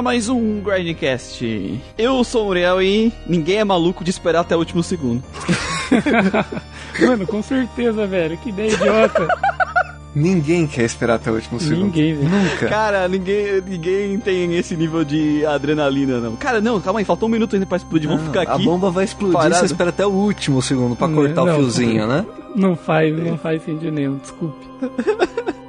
a 0.00 0.02
mais 0.02 0.30
um 0.30 0.60
Grindcast. 0.60 1.78
Eu 1.98 2.24
sou 2.24 2.46
o 2.46 2.48
Uriel 2.48 2.80
e 2.82 3.12
ninguém 3.26 3.58
é 3.58 3.64
maluco 3.64 4.02
de 4.02 4.08
esperar 4.08 4.40
até 4.40 4.56
o 4.56 4.58
último 4.58 4.82
segundo. 4.82 5.22
Mano, 7.06 7.26
com 7.26 7.42
certeza, 7.42 8.06
velho. 8.06 8.38
Que 8.38 8.48
ideia 8.48 8.72
idiota. 8.72 9.28
Ninguém 10.14 10.66
quer 10.66 10.84
esperar 10.84 11.16
até 11.16 11.30
o 11.30 11.34
último 11.34 11.60
segundo. 11.60 11.84
Ninguém, 11.84 12.14
velho. 12.14 12.30
Nunca. 12.30 12.66
Cara, 12.66 13.06
ninguém, 13.08 13.60
ninguém 13.60 14.18
tem 14.18 14.56
esse 14.56 14.74
nível 14.74 15.04
de 15.04 15.44
adrenalina, 15.44 16.18
não. 16.18 16.34
Cara, 16.34 16.62
não, 16.62 16.80
calma 16.80 17.00
aí, 17.00 17.04
faltou 17.04 17.28
um 17.28 17.32
minuto 17.32 17.54
ainda 17.54 17.66
pra 17.66 17.76
explodir. 17.76 18.08
Vamos 18.08 18.24
ficar 18.24 18.48
A 18.48 18.54
aqui. 18.54 18.64
bomba 18.64 18.90
vai 18.90 19.04
explodir, 19.04 19.36
parado. 19.36 19.54
você 19.56 19.66
espera 19.66 19.90
até 19.90 20.06
o 20.06 20.10
último 20.10 20.62
segundo 20.62 20.96
pra 20.96 21.06
Não, 21.08 21.14
cortar 21.14 21.44
não. 21.44 21.52
o 21.52 21.56
fiozinho, 21.56 22.06
né? 22.06 22.24
Não 22.56 22.74
faz, 22.74 23.14
não 23.16 23.36
faz 23.36 23.62
sentido 23.62 23.92
nenhum, 23.92 24.16
desculpe. 24.16 24.66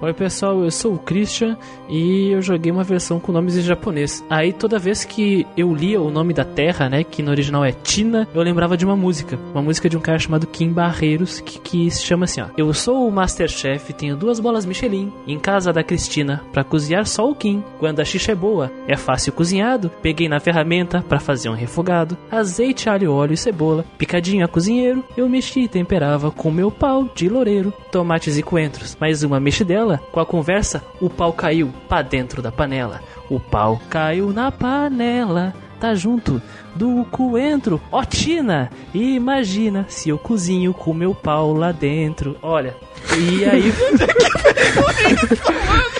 Oi 0.01 0.13
pessoal, 0.13 0.63
eu 0.63 0.71
sou 0.71 0.95
o 0.95 0.97
Christian 0.97 1.55
e 1.87 2.31
eu 2.31 2.41
joguei 2.41 2.71
uma 2.71 2.83
versão 2.83 3.19
com 3.19 3.31
nomes 3.31 3.55
em 3.55 3.61
japonês. 3.61 4.25
Aí 4.27 4.51
toda 4.51 4.79
vez 4.79 5.05
que 5.05 5.45
eu 5.55 5.75
lia 5.75 6.01
o 6.01 6.09
nome 6.09 6.33
da 6.33 6.43
terra, 6.43 6.89
né, 6.89 7.03
que 7.03 7.21
no 7.21 7.29
original 7.29 7.63
é 7.63 7.71
Tina, 7.71 8.27
eu 8.33 8.41
lembrava 8.41 8.75
de 8.75 8.83
uma 8.83 8.95
música. 8.95 9.37
Uma 9.53 9.61
música 9.61 9.87
de 9.87 9.95
um 9.95 10.01
cara 10.01 10.17
chamado 10.17 10.47
Kim 10.47 10.73
Barreiros, 10.73 11.39
que, 11.39 11.59
que 11.59 11.91
se 11.91 12.01
chama 12.01 12.25
assim, 12.25 12.41
ó. 12.41 12.47
Eu 12.57 12.73
sou 12.73 13.07
o 13.07 13.11
Masterchef, 13.11 13.93
tenho 13.93 14.17
duas 14.17 14.39
bolas 14.39 14.65
Michelin, 14.65 15.13
em 15.27 15.37
casa 15.37 15.71
da 15.71 15.83
Cristina, 15.83 16.41
pra 16.51 16.63
cozinhar 16.63 17.05
só 17.05 17.29
o 17.29 17.35
Kim. 17.35 17.63
Quando 17.77 17.99
a 17.99 18.05
xixa 18.05 18.31
é 18.31 18.35
boa, 18.35 18.71
é 18.87 18.97
fácil 18.97 19.33
cozinhado, 19.33 19.91
peguei 20.01 20.27
na 20.27 20.39
ferramenta 20.39 21.05
pra 21.07 21.19
fazer 21.19 21.49
um 21.49 21.55
refogado, 21.55 22.17
azeite, 22.31 22.89
alho, 22.89 23.13
óleo 23.13 23.33
e 23.33 23.37
cebola, 23.37 23.85
picadinho 23.99 24.43
a 24.43 24.47
cozinheiro, 24.47 25.03
eu 25.15 25.29
mexi 25.29 25.61
e 25.61 25.67
temperava 25.67 26.31
com 26.31 26.49
meu 26.49 26.71
pau 26.71 27.07
de 27.13 27.29
loureiro, 27.29 27.71
tomates 27.91 28.35
e 28.35 28.41
coentros. 28.41 28.97
Mais 28.99 29.21
uma 29.21 29.39
mexidela, 29.39 29.90
com 29.97 30.19
a 30.19 30.25
conversa, 30.25 30.83
o 30.99 31.09
pau 31.09 31.33
caiu 31.33 31.73
pra 31.87 32.01
dentro 32.01 32.41
da 32.41 32.51
panela. 32.51 33.01
O 33.29 33.39
pau 33.39 33.81
caiu 33.89 34.31
na 34.33 34.51
panela, 34.51 35.53
tá 35.79 35.93
junto 35.95 36.41
do 36.75 37.05
coentro. 37.11 37.81
Ó 37.91 38.03
Tina, 38.03 38.69
imagina 38.93 39.85
se 39.89 40.09
eu 40.09 40.17
cozinho 40.17 40.73
com 40.73 40.93
meu 40.93 41.13
pau 41.13 41.53
lá 41.53 41.71
dentro. 41.71 42.37
Olha, 42.41 42.75
e 43.17 43.45
aí... 43.45 43.73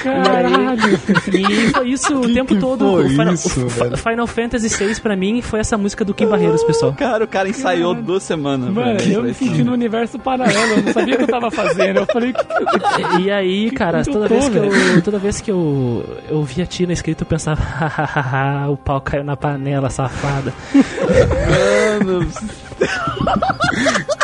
Caralho. 0.01 0.99
E 1.31 1.69
foi 1.69 1.89
isso 1.89 2.19
o 2.19 2.33
tempo 2.33 2.55
todo. 2.59 3.07
Final, 3.09 3.33
isso? 3.33 3.67
Final 3.97 4.27
Fantasy 4.27 4.67
VI 4.67 4.99
pra 4.99 5.15
mim 5.15 5.41
foi 5.41 5.59
essa 5.59 5.77
música 5.77 6.03
do 6.03 6.13
Kim 6.13 6.27
Barreiros, 6.27 6.63
pessoal. 6.63 6.93
Cara, 6.93 7.23
o 7.23 7.27
cara 7.27 7.49
ensaiou 7.49 7.93
duas 7.93 8.23
semanas. 8.23 8.69
Mano, 8.73 8.97
velho. 8.99 9.13
eu 9.13 9.23
me 9.23 9.33
senti 9.33 9.63
no 9.63 9.73
universo 9.73 10.17
paralelo, 10.17 10.73
eu 10.73 10.83
não 10.83 10.93
sabia 10.93 11.15
o 11.15 11.17
que 11.17 11.23
eu 11.23 11.27
tava 11.27 11.51
fazendo. 11.51 11.99
Eu 11.99 12.05
falei, 12.07 12.33
E 13.19 13.31
aí, 13.31 13.71
cara, 13.71 14.03
que 14.03 14.11
toda 14.11 14.27
vez 14.27 14.49
que 14.49 14.57
eu, 14.57 15.01
toda 15.03 15.19
vez 15.19 15.41
que 15.41 15.51
eu, 15.51 16.05
eu 16.29 16.43
via 16.43 16.65
Tina 16.65 16.93
escrito, 16.93 17.21
eu 17.21 17.27
pensava, 17.27 17.61
o 18.69 18.77
pau 18.77 18.99
caiu 19.01 19.23
na 19.23 19.37
panela, 19.37 19.89
safada. 19.89 20.53
Mano. 21.99 22.27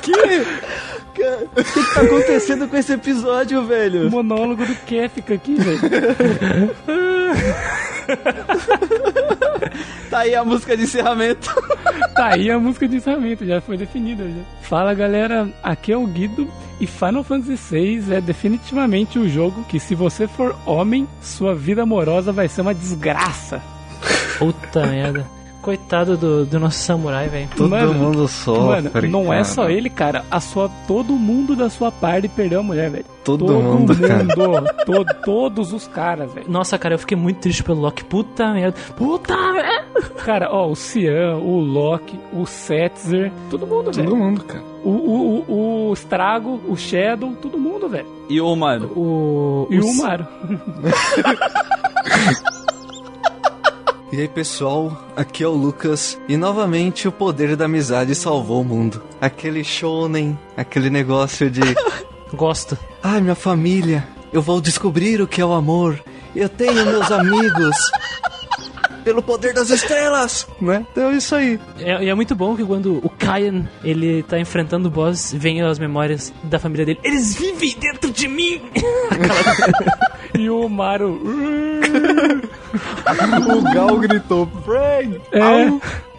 que? 0.02 0.12
O 0.12 1.64
que, 1.64 1.64
que 1.64 1.94
tá 1.96 2.02
acontecendo 2.02 2.68
com 2.68 2.78
esse 2.78 2.94
episódio, 2.94 3.66
velho? 3.66 4.08
o 4.08 4.12
monólogo 4.12 4.66
do 4.66 4.75
Kefka 4.86 5.34
aqui, 5.34 5.56
velho. 5.56 5.80
Tá 10.09 10.20
aí 10.20 10.34
a 10.34 10.44
música 10.44 10.78
de 10.78 10.84
encerramento. 10.84 11.53
Tá 12.14 12.34
aí 12.34 12.50
a 12.50 12.58
música 12.58 12.88
de 12.88 12.96
encerramento, 12.96 13.46
já 13.46 13.59
foi 13.59 13.78
definida. 13.78 14.24
Já. 14.24 14.42
Fala 14.62 14.94
galera, 14.94 15.50
aqui 15.62 15.92
é 15.92 15.98
o 15.98 16.08
Guido 16.08 16.48
e 16.80 16.88
Final 16.88 17.24
Fantasy 17.24 17.56
VI 17.56 18.16
é 18.16 18.22
definitivamente 18.22 19.19
o 19.19 19.28
jogo 19.28 19.64
que, 19.66 19.80
se 19.80 19.94
você 19.94 20.28
for 20.28 20.56
homem, 20.66 21.08
sua 21.22 21.54
vida 21.54 21.84
amorosa 21.84 22.31
vai 22.31 22.48
ser 22.48 22.62
uma 22.62 22.74
desgraça. 22.74 23.62
Puta 24.40 24.86
merda. 24.86 25.25
Coitado 25.68 26.16
do, 26.16 26.46
do 26.46 26.60
nosso 26.62 26.80
samurai, 26.80 27.28
velho. 27.28 27.50
Todo 27.54 27.72
Mano, 27.72 27.94
mundo 27.94 28.26
sofre. 28.26 28.90
Mano, 28.90 29.10
não 29.10 29.24
é 29.34 29.40
cara. 29.40 29.44
só 29.44 29.70
ele, 29.70 29.90
cara. 29.90 30.24
A 30.32 30.40
sua, 30.40 30.70
todo 30.88 31.12
mundo 31.12 31.58
da 31.58 31.70
sua 31.70 31.92
parte 31.92 32.30
perdeu 32.30 32.62
a 32.62 32.64
mulher, 32.64 32.90
velho. 32.90 33.04
Todo 33.22 33.52
mundo, 33.54 33.94
cara. 34.00 34.26
todo- 34.86 35.14
todos 35.26 35.74
os 35.74 35.86
caras, 35.86 36.32
velho. 36.32 36.50
Nossa, 36.50 36.78
cara, 36.78 36.96
eu 36.96 37.00
fiquei 37.00 37.18
muito 37.18 37.42
triste 37.42 37.66
pelo 37.66 37.82
Loki. 37.82 38.02
Puta 38.06 38.54
merda. 38.54 38.78
Puta 38.96 39.36
merda. 39.52 40.02
Cara, 40.24 40.48
ó, 40.54 40.70
o 40.72 40.76
Cian, 40.76 41.36
o 41.36 41.60
Loki, 41.60 42.18
o 42.32 42.46
Setzer, 42.46 43.30
todo 43.50 43.68
mundo, 43.68 43.92
Todo 43.92 43.96
velho. 43.96 44.16
mundo, 44.16 44.46
cara. 44.46 44.64
O, 44.86 44.90
o, 44.90 45.44
o, 45.50 45.90
o 45.90 45.94
Strago, 45.96 46.62
o 46.66 46.78
Shadow, 46.78 47.34
todo 47.42 47.58
mundo, 47.58 47.90
velho. 47.90 48.08
E 48.30 48.40
o 48.40 48.56
mano. 48.56 48.86
O, 48.96 49.68
E 49.70 49.80
o 49.82 49.86
o- 49.86 49.98
Mario. 49.98 50.26
E 54.12 54.22
aí, 54.22 54.28
pessoal, 54.28 54.97
aqui 55.18 55.44
é 55.44 55.47
o 55.47 55.51
Lucas 55.51 56.18
e 56.29 56.38
novamente 56.38 57.07
o 57.07 57.12
poder 57.12 57.56
da 57.57 57.66
amizade 57.66 58.16
salvou 58.16 58.62
o 58.62 58.66
mundo. 58.66 59.03
Aquele 59.19 59.63
shonen, 59.63 60.38
aquele 60.56 60.90
negócio 60.90 61.50
de 61.51 61.62
Gosto. 62.34 62.78
ai, 63.03 63.19
minha 63.22 63.35
família, 63.35 64.07
eu 64.31 64.41
vou 64.41 64.62
descobrir 64.62 65.22
o 65.22 65.28
que 65.28 65.41
é 65.41 65.45
o 65.45 65.51
amor. 65.51 66.01
Eu 66.35 66.47
tenho 66.47 66.85
meus 66.85 67.12
amigos. 67.12 67.75
Pelo 69.07 69.22
poder 69.23 69.53
das 69.53 69.69
estrelas, 69.69 70.45
né? 70.59 70.85
Então 70.91 71.12
é 71.12 71.16
isso 71.16 71.34
aí. 71.34 71.57
É, 71.79 72.03
e 72.03 72.09
é 72.09 72.13
muito 72.13 72.35
bom 72.35 72.57
que 72.57 72.66
quando 72.66 72.97
o 72.97 73.09
Kyan, 73.09 73.66
ele 73.81 74.22
tá 74.23 74.38
enfrentando 74.38 74.90
o 74.90 74.91
boss, 74.91 75.31
vem 75.34 75.62
as 75.62 75.79
memórias 75.79 76.34
da 76.44 76.59
família 76.59 76.85
dele. 76.85 77.00
Eles 77.01 77.34
vivem 77.34 77.73
dentro 77.79 78.12
de 78.12 78.28
mim! 78.28 78.62
E 80.38 80.50
o 80.50 80.68
Mario. 80.68 81.22
O 83.56 83.62
Gal 83.73 83.97
gritou, 83.97 84.45
Frank! 84.66 85.22
É, 85.31 85.69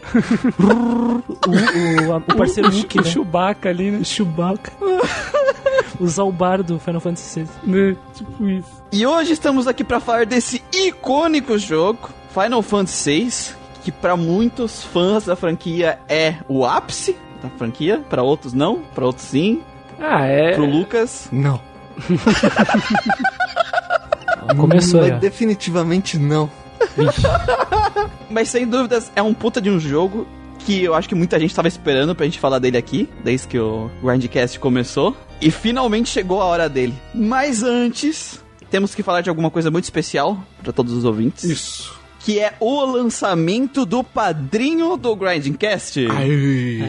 o, 0.59 1.23
o, 1.47 2.17
o 2.17 2.37
parceiro 2.37 2.71
o, 2.71 2.73
Hulk, 2.73 2.99
o 2.99 3.03
né? 3.03 3.11
Chewbacca 3.11 3.69
ali, 3.69 3.91
né? 3.91 4.03
Chewbacca. 4.03 4.73
o 6.01 6.07
Zalbar 6.07 6.63
do 6.63 6.79
Final 6.79 7.01
Fantasy 7.03 7.43
VI. 7.43 7.49
né? 7.65 7.97
Tipo 8.15 8.49
isso. 8.49 8.83
E 8.91 9.07
hoje 9.07 9.35
estamos 9.35 9.67
aqui 9.69 9.85
pra 9.85 10.01
falar 10.01 10.25
desse 10.25 10.63
icônico 10.73 11.59
jogo, 11.59 12.09
Final 12.43 12.63
Fantasy 12.63 13.25
VI, 13.25 13.55
que 13.85 13.91
pra 13.93 14.17
muitos 14.17 14.85
fãs 14.85 15.25
da 15.25 15.35
franquia 15.35 15.99
é 16.09 16.37
o 16.49 16.65
ápice 16.65 17.17
da 17.43 17.49
franquia, 17.51 18.01
pra 18.09 18.23
outros 18.23 18.53
não, 18.53 18.83
pra 18.95 19.05
outros 19.07 19.27
sim, 19.27 19.61
Ah, 20.01 20.25
é. 20.27 20.55
pro 20.55 20.65
Lucas. 20.65 21.29
Não. 21.33 21.61
Começou 24.57 25.01
Mas 25.03 25.21
definitivamente 25.21 26.19
não. 26.19 26.51
Mas 28.31 28.49
sem 28.49 28.67
dúvidas 28.67 29.11
é 29.15 29.23
um 29.23 29.35
puta 29.35 29.61
de 29.61 29.71
um 29.71 29.79
jogo 29.81 30.27
que 30.61 30.83
eu 30.85 30.95
acho 30.95 31.09
que 31.09 31.15
muita 31.15 31.39
gente 31.39 31.55
tava 31.55 31.69
esperando 31.69 32.15
pra 32.15 32.25
gente 32.27 32.39
falar 32.39 32.59
dele 32.59 32.77
aqui, 32.77 33.09
desde 33.25 33.49
que 33.49 33.59
o 33.59 33.91
Grindcast 34.03 34.59
começou. 34.61 35.17
E 35.41 35.51
finalmente 35.51 36.09
chegou 36.09 36.41
a 36.43 36.47
hora 36.47 36.69
dele. 36.69 36.95
Mas 37.15 37.63
antes, 37.63 38.43
temos 38.71 38.95
que 38.95 39.03
falar 39.03 39.21
de 39.23 39.31
alguma 39.31 39.51
coisa 39.51 39.71
muito 39.71 39.85
especial 39.85 40.39
pra 40.63 40.73
todos 40.73 40.93
os 40.93 41.05
ouvintes. 41.05 41.45
Isso. 41.45 41.98
Que 42.29 42.39
é 42.41 42.53
o 42.61 42.85
lançamento 42.85 43.87
do 43.87 44.05
padrinho 44.05 44.99
do 44.99 45.17
Grindcast. 45.17 46.07
Aê! 46.11 46.85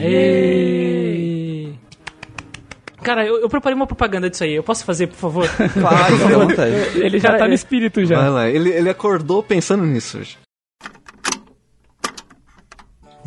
Cara, 3.02 3.26
eu, 3.26 3.40
eu 3.40 3.48
preparei 3.48 3.74
uma 3.74 3.88
propaganda 3.88 4.30
disso 4.30 4.44
aí. 4.44 4.54
Eu 4.56 4.64
posso 4.64 4.84
fazer, 4.84 5.08
por 5.08 5.16
favor? 5.16 5.48
Faz, 5.48 6.22
fica 6.22 6.36
à 6.36 6.40
vontade. 6.40 6.74
Ele 6.96 7.20
já 7.20 7.38
tá 7.38 7.46
no 7.46 7.54
é- 7.54 7.56
espírito 7.56 8.04
já. 8.04 8.20
Vai 8.20 8.30
lá, 8.30 8.50
ele, 8.50 8.70
ele 8.70 8.90
acordou 8.90 9.42
pensando 9.42 9.86
nisso 9.86 10.18
hoje. 10.18 10.38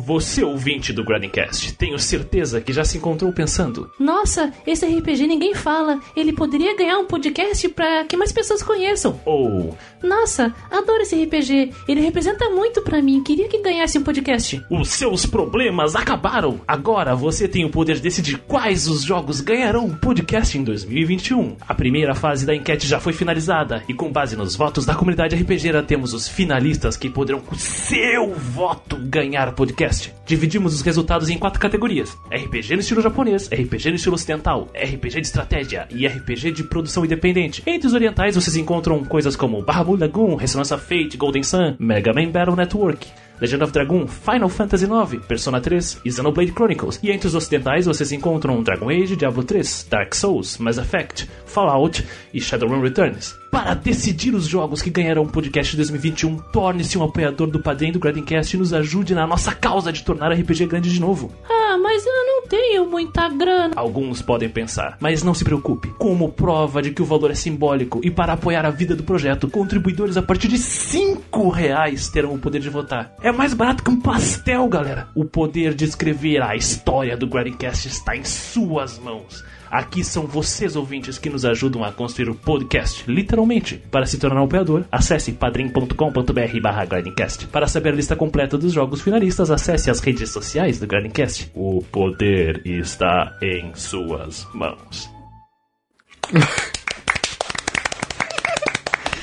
Você, 0.05 0.43
ouvinte 0.43 0.91
do 0.91 1.01
Grindcast, 1.01 1.75
tenho 1.75 1.97
certeza 1.97 2.59
que 2.59 2.73
já 2.73 2.83
se 2.83 2.97
encontrou 2.97 3.31
pensando. 3.31 3.89
Nossa, 3.97 4.51
esse 4.67 4.85
RPG 4.85 5.25
ninguém 5.27 5.55
fala. 5.55 5.97
Ele 6.13 6.33
poderia 6.33 6.75
ganhar 6.75 6.97
um 6.97 7.05
podcast 7.05 7.69
pra 7.69 8.03
que 8.03 8.17
mais 8.17 8.31
pessoas 8.31 8.61
conheçam. 8.61 9.21
Ou 9.23 9.77
Nossa, 10.03 10.53
adoro 10.69 11.01
esse 11.01 11.23
RPG. 11.23 11.71
Ele 11.87 12.01
representa 12.01 12.49
muito 12.49 12.81
pra 12.81 13.01
mim. 13.01 13.23
Queria 13.23 13.47
que 13.47 13.61
ganhasse 13.61 13.97
um 13.97 14.03
podcast. 14.03 14.61
os 14.69 14.89
seus 14.89 15.25
problemas 15.25 15.95
acabaram. 15.95 16.59
Agora 16.67 17.15
você 17.15 17.47
tem 17.47 17.63
o 17.63 17.69
poder 17.69 17.95
de 17.95 18.01
decidir 18.01 18.37
quais 18.39 18.87
os 18.87 19.03
jogos 19.03 19.39
ganharão 19.39 19.85
um 19.85 19.95
podcast 19.95 20.57
em 20.57 20.63
2021. 20.63 21.55
A 21.67 21.73
primeira 21.73 22.13
fase 22.13 22.45
da 22.45 22.53
enquete 22.53 22.87
já 22.87 22.99
foi 22.99 23.13
finalizada 23.13 23.83
e 23.87 23.93
com 23.93 24.11
base 24.11 24.35
nos 24.35 24.55
votos 24.55 24.85
da 24.85 24.93
comunidade 24.93 25.35
RPGera 25.35 25.81
temos 25.81 26.13
os 26.13 26.27
finalistas 26.27 26.97
que 26.97 27.09
poderão 27.09 27.39
com 27.39 27.55
seu 27.55 28.33
voto 28.33 28.97
ganhar 28.97 29.53
podcast. 29.53 30.13
Dividimos 30.25 30.73
os 30.73 30.81
resultados 30.81 31.29
em 31.29 31.37
quatro 31.37 31.59
categorias: 31.59 32.17
RPG 32.31 32.73
no 32.73 32.81
estilo 32.81 33.01
japonês, 33.01 33.47
RPG 33.47 33.89
no 33.89 33.95
estilo 33.95 34.15
ocidental, 34.15 34.67
RPG 34.75 35.21
de 35.21 35.27
estratégia 35.27 35.87
e 35.89 36.05
RPG 36.05 36.51
de 36.51 36.63
produção 36.63 37.05
independente. 37.05 37.63
Entre 37.65 37.87
os 37.87 37.93
orientais 37.93 38.35
vocês 38.35 38.55
encontram 38.55 39.03
coisas 39.03 39.35
como 39.35 39.61
Bahamut 39.93 39.99
Lagoon, 39.99 40.35
Resonância 40.35 40.77
Fate, 40.77 41.17
Golden 41.17 41.43
Sun, 41.43 41.75
Mega 41.79 42.13
Man 42.13 42.31
Battle 42.31 42.55
Network. 42.55 43.05
Legend 43.41 43.63
of 43.63 43.73
Dragoon, 43.73 44.07
Final 44.07 44.47
Fantasy 44.47 44.85
IX, 44.85 45.25
Persona 45.25 45.59
3 45.59 46.01
e 46.05 46.11
Xenoblade 46.11 46.53
Chronicles. 46.53 46.99
E 47.03 47.11
entre 47.11 47.27
os 47.27 47.35
ocidentais 47.35 47.85
vocês 47.85 48.11
encontram 48.11 48.63
Dragon 48.63 48.89
Age, 48.89 49.15
Diablo 49.17 49.43
3, 49.43 49.87
Dark 49.89 50.15
Souls, 50.15 50.57
Mass 50.59 50.77
Effect, 50.77 51.29
Fallout 51.53 52.03
e 52.33 52.41
Shadowrun 52.41 52.81
Returns. 52.81 53.35
Para 53.51 53.75
decidir 53.75 54.33
os 54.33 54.47
jogos 54.47 54.81
que 54.81 54.89
ganharão 54.89 55.21
o 55.21 55.29
podcast 55.29 55.75
2021, 55.75 56.37
torne-se 56.51 56.97
um 56.97 57.03
apoiador 57.03 57.45
do 57.45 57.61
Padrinho 57.61 57.93
do 57.93 57.99
Grandcast 57.99 58.55
e 58.55 58.59
nos 58.59 58.73
ajude 58.73 59.13
na 59.13 59.27
nossa 59.27 59.53
causa 59.53 59.93
de 59.93 60.03
tornar 60.03 60.33
RPG 60.33 60.65
grande 60.65 60.91
de 60.91 60.99
novo. 60.99 61.31
Ah, 61.47 61.77
mas 61.77 62.03
eu 62.03 62.25
não 62.25 62.47
tenho 62.47 62.89
muita 62.89 63.29
grana. 63.29 63.73
Alguns 63.75 64.23
podem 64.23 64.49
pensar, 64.49 64.97
mas 64.99 65.21
não 65.21 65.35
se 65.35 65.43
preocupe. 65.43 65.89
Como 65.99 66.31
prova 66.31 66.81
de 66.81 66.89
que 66.89 67.03
o 67.03 67.05
valor 67.05 67.29
é 67.29 67.35
simbólico 67.35 68.01
e 68.03 68.09
para 68.09 68.33
apoiar 68.33 68.65
a 68.65 68.71
vida 68.71 68.95
do 68.95 69.03
projeto, 69.03 69.47
contribuidores 69.47 70.17
a 70.17 70.23
partir 70.23 70.47
de 70.47 70.57
5 70.57 71.49
reais 71.49 72.09
terão 72.09 72.33
o 72.33 72.39
poder 72.39 72.59
de 72.59 72.71
votar. 72.71 73.13
É 73.21 73.31
mais 73.31 73.53
barato 73.53 73.83
que 73.83 73.91
um 73.91 74.01
pastel, 74.01 74.67
galera. 74.67 75.09
O 75.13 75.25
poder 75.25 75.75
de 75.75 75.85
escrever 75.85 76.41
a 76.41 76.55
história 76.55 77.15
do 77.15 77.27
Grandcast 77.27 77.87
está 77.87 78.17
em 78.17 78.23
suas 78.23 78.97
mãos. 78.97 79.43
Aqui 79.73 80.03
são 80.03 80.27
vocês, 80.27 80.75
ouvintes, 80.75 81.17
que 81.17 81.31
nos 81.31 81.43
ajudam 81.43 81.83
a 81.83 81.91
construir 81.91 82.29
o 82.29 82.35
podcast, 82.35 83.03
literalmente. 83.11 83.81
Para 83.89 84.05
se 84.05 84.19
tornar 84.19 84.39
um 84.39 84.43
apoiador, 84.45 84.83
acesse 84.91 85.31
padrim.com.br 85.31 86.59
barra 86.61 86.85
Grindcast. 86.85 87.47
Para 87.47 87.67
saber 87.67 87.89
a 87.89 87.95
lista 87.95 88.15
completa 88.15 88.55
dos 88.55 88.71
jogos 88.71 89.01
finalistas, 89.01 89.49
acesse 89.49 89.89
as 89.89 89.99
redes 89.99 90.29
sociais 90.29 90.79
do 90.79 90.85
Grindcast. 90.85 91.49
O 91.55 91.83
poder 91.91 92.61
está 92.63 93.35
em 93.41 93.73
suas 93.73 94.47
mãos. 94.53 95.09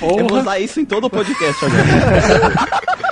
Eu 0.03 0.27
vou 0.27 0.41
usar 0.41 0.59
isso 0.59 0.81
em 0.81 0.85
todo 0.85 1.05
o 1.05 1.11
podcast 1.11 1.65
agora. 1.65 3.01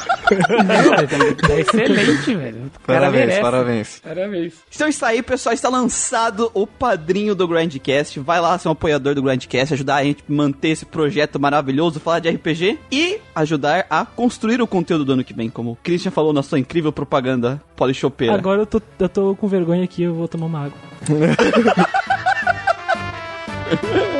É 1.51 1.61
excelente, 1.61 2.35
velho. 2.35 2.71
Parabéns, 2.87 3.39
parabéns. 3.39 4.01
Parabéns. 4.01 4.55
Então 4.75 4.87
é 4.87 4.91
isso 4.91 5.05
aí, 5.05 5.23
pessoal. 5.23 5.55
Está 5.55 5.69
lançado 5.69 6.51
o 6.55 6.67
padrinho 6.67 7.35
do 7.35 7.49
Grandcast. 7.49 8.21
Vai 8.21 8.41
lá 8.41 8.59
ser 8.59 8.69
um 8.69 8.73
apoiador 8.73 9.15
do 9.15 9.23
Grandcast, 9.23 9.75
ajudar 9.75 9.97
a 9.97 10.05
gente 10.05 10.23
a 10.29 10.33
manter 10.33 10.69
esse 10.69 10.85
projeto 10.85 11.41
maravilhoso, 11.41 12.01
falar 12.01 12.21
de 12.21 12.29
RPG 12.29 12.79
e 12.91 13.19
ajudar 13.35 13.87
a 13.89 14.05
construir 14.05 14.61
o 14.61 14.67
conteúdo 14.67 15.05
do 15.05 15.13
ano 15.13 15.25
que 15.25 15.35
vem, 15.35 15.49
como 15.49 15.73
o 15.73 15.77
Christian 15.77 16.11
falou 16.11 16.33
na 16.33 16.43
sua 16.43 16.59
incrível 16.59 16.93
propaganda 16.93 17.63
polichopeira. 17.77 18.35
Agora 18.35 18.63
eu 18.63 18.67
tô, 18.67 18.83
eu 18.99 19.09
tô 19.09 19.37
com 19.37 19.49
vergonha 19.49 19.85
aqui, 19.85 20.03
eu 20.03 20.15
vou 20.15 20.29
tomar 20.29 20.47
uma 20.47 20.67
água. 20.67 20.79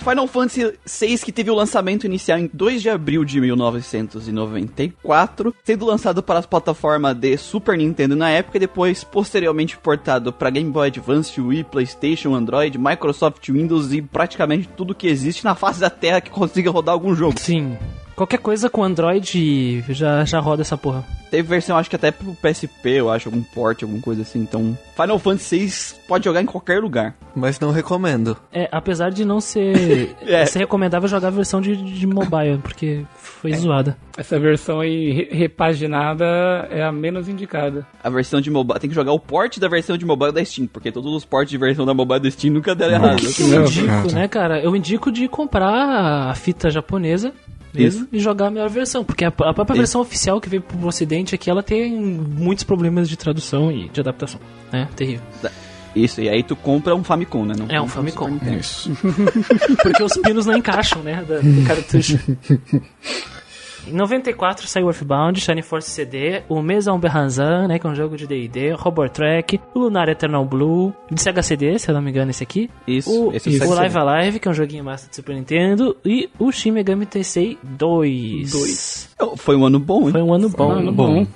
Final 0.00 0.26
Fantasy 0.26 0.72
VI, 0.86 1.18
que 1.18 1.32
teve 1.32 1.50
o 1.50 1.54
lançamento 1.54 2.06
inicial 2.06 2.38
em 2.38 2.50
2 2.52 2.82
de 2.82 2.90
abril 2.90 3.24
de 3.24 3.40
1994, 3.40 5.54
sendo 5.62 5.86
lançado 5.86 6.22
para 6.22 6.38
as 6.38 6.46
plataformas 6.46 7.14
de 7.14 7.36
Super 7.36 7.76
Nintendo 7.76 8.16
na 8.16 8.30
época 8.30 8.56
e 8.56 8.60
depois 8.60 9.04
posteriormente 9.04 9.76
portado 9.76 10.32
para 10.32 10.50
Game 10.50 10.70
Boy 10.70 10.88
Advance, 10.88 11.40
Wii, 11.40 11.64
PlayStation, 11.64 12.34
Android, 12.34 12.78
Microsoft 12.78 13.48
Windows 13.48 13.92
e 13.92 14.02
praticamente 14.02 14.68
tudo 14.76 14.94
que 14.94 15.06
existe 15.06 15.44
na 15.44 15.54
face 15.54 15.80
da 15.80 15.90
Terra 15.90 16.20
que 16.20 16.30
consiga 16.30 16.70
rodar 16.70 16.94
algum 16.94 17.14
jogo. 17.14 17.38
Sim. 17.38 17.76
Qualquer 18.16 18.38
coisa 18.38 18.68
com 18.68 18.82
Android 18.84 19.82
já, 19.88 20.24
já 20.24 20.38
roda 20.40 20.62
essa 20.62 20.76
porra. 20.76 21.04
Teve 21.30 21.48
versão, 21.48 21.78
acho 21.78 21.88
que 21.88 21.94
até 21.96 22.10
pro 22.10 22.34
PSP, 22.34 22.90
eu 22.90 23.08
acho, 23.10 23.28
algum 23.28 23.40
port, 23.42 23.82
alguma 23.82 24.02
coisa 24.02 24.22
assim. 24.22 24.40
Então, 24.40 24.76
Final 24.96 25.18
Fantasy 25.18 25.58
VI 25.66 25.72
pode 26.08 26.24
jogar 26.24 26.42
em 26.42 26.46
qualquer 26.46 26.80
lugar. 26.82 27.14
Mas 27.36 27.60
não 27.60 27.70
recomendo. 27.70 28.36
É, 28.52 28.68
apesar 28.72 29.10
de 29.10 29.24
não 29.24 29.40
ser, 29.40 30.16
É. 30.26 30.44
ser 30.44 30.58
recomendável 30.58 31.08
jogar 31.08 31.28
a 31.28 31.30
versão 31.30 31.60
de, 31.60 31.76
de 31.76 32.06
mobile, 32.06 32.58
porque 32.58 33.04
foi 33.16 33.54
zoada. 33.54 33.96
Essa 34.18 34.40
versão 34.40 34.80
aí 34.80 35.12
re- 35.12 35.28
repaginada 35.30 36.24
é 36.70 36.82
a 36.82 36.90
menos 36.90 37.28
indicada. 37.28 37.86
A 38.02 38.10
versão 38.10 38.40
de 38.40 38.50
mobile, 38.50 38.80
tem 38.80 38.90
que 38.90 38.96
jogar 38.96 39.12
o 39.12 39.20
port 39.20 39.56
da 39.58 39.68
versão 39.68 39.96
de 39.96 40.04
mobile 40.04 40.32
da 40.32 40.44
Steam, 40.44 40.66
porque 40.66 40.90
todos 40.90 41.14
os 41.14 41.24
ports 41.24 41.50
de 41.50 41.58
versão 41.58 41.86
da 41.86 41.94
mobile 41.94 42.20
da 42.20 42.30
Steam 42.30 42.52
nunca 42.52 42.74
deram 42.74 42.94
errado. 42.96 43.20
O 43.22 43.32
que 43.32 43.42
eu 43.42 43.62
indico, 43.64 44.12
né, 44.12 44.26
cara? 44.28 44.60
Eu 44.60 44.74
indico 44.74 45.12
de 45.12 45.28
comprar 45.28 46.28
a 46.30 46.34
fita 46.34 46.68
japonesa 46.70 47.32
mesmo 47.72 48.08
e 48.12 48.18
jogar 48.18 48.46
a 48.48 48.50
melhor 48.50 48.68
versão, 48.68 49.04
porque 49.04 49.24
a, 49.24 49.28
a 49.28 49.32
própria 49.32 49.64
Isso. 49.74 49.76
versão 49.78 50.00
oficial 50.00 50.40
que 50.40 50.48
veio 50.48 50.62
pro 50.62 50.86
ocidente 50.86 51.34
aqui, 51.34 51.48
ela 51.50 51.62
tem 51.62 51.96
muitos 51.96 52.64
problemas 52.64 53.08
de 53.08 53.16
tradução 53.16 53.70
e 53.70 53.88
de 53.88 54.00
adaptação, 54.00 54.40
né? 54.72 54.88
Terrível. 54.96 55.22
Isso, 55.94 56.20
e 56.20 56.28
aí 56.28 56.42
tu 56.44 56.54
compra 56.54 56.94
um 56.94 57.02
Famicom, 57.02 57.44
né? 57.44 57.54
Não 57.58 57.66
É 57.68 57.80
um 57.80 57.88
Famicom. 57.88 58.28
Nintendo. 58.28 58.60
Isso. 58.60 58.90
Porque 59.82 60.02
os 60.02 60.12
pinos 60.18 60.46
não 60.46 60.56
encaixam, 60.56 61.02
né? 61.02 61.24
Da, 61.28 61.38
do 61.40 61.64
cartucho. 61.66 62.18
Em 63.86 63.92
94 63.92 64.66
saiu 64.66 64.86
Earthbound, 64.86 65.40
Shining 65.40 65.62
Force 65.62 65.90
CD, 65.90 66.42
o 66.48 66.60
Mesa 66.62 66.92
Hanzan, 66.92 67.66
né, 67.68 67.78
que 67.78 67.86
é 67.86 67.90
um 67.90 67.94
jogo 67.94 68.16
de 68.16 68.26
D&D, 68.26 68.72
Robot 68.72 69.10
Track, 69.10 69.60
o 69.74 69.78
Lunar 69.80 70.08
Eternal 70.08 70.44
Blue, 70.44 70.92
de 71.10 71.20
Sega 71.20 71.42
CD, 71.42 71.78
se 71.78 71.90
eu 71.90 71.94
não 71.94 72.02
me 72.02 72.10
engano 72.10 72.30
esse 72.30 72.42
aqui, 72.42 72.70
Isso, 72.86 73.28
o, 73.28 73.34
esse 73.34 73.60
é 73.60 73.66
o 73.66 73.70
Live. 73.74 73.96
Alive, 73.98 74.38
que 74.38 74.48
é 74.48 74.50
um 74.50 74.54
joguinho 74.54 74.84
massa 74.84 75.08
de 75.08 75.16
Super 75.16 75.34
Nintendo, 75.34 75.96
e 76.04 76.28
o 76.38 76.52
Shin 76.52 76.72
Megami 76.72 77.06
Tensei 77.06 77.58
2. 77.62 78.50
Dois. 78.52 79.08
Oh, 79.20 79.36
Foi 79.36 79.56
um 79.56 79.64
ano 79.64 79.78
bom, 79.78 80.06
hein? 80.06 80.12
Foi 80.12 80.22
um 80.22 80.32
ano 80.34 80.48
bom. 80.48 80.92
Bom. 80.92 81.26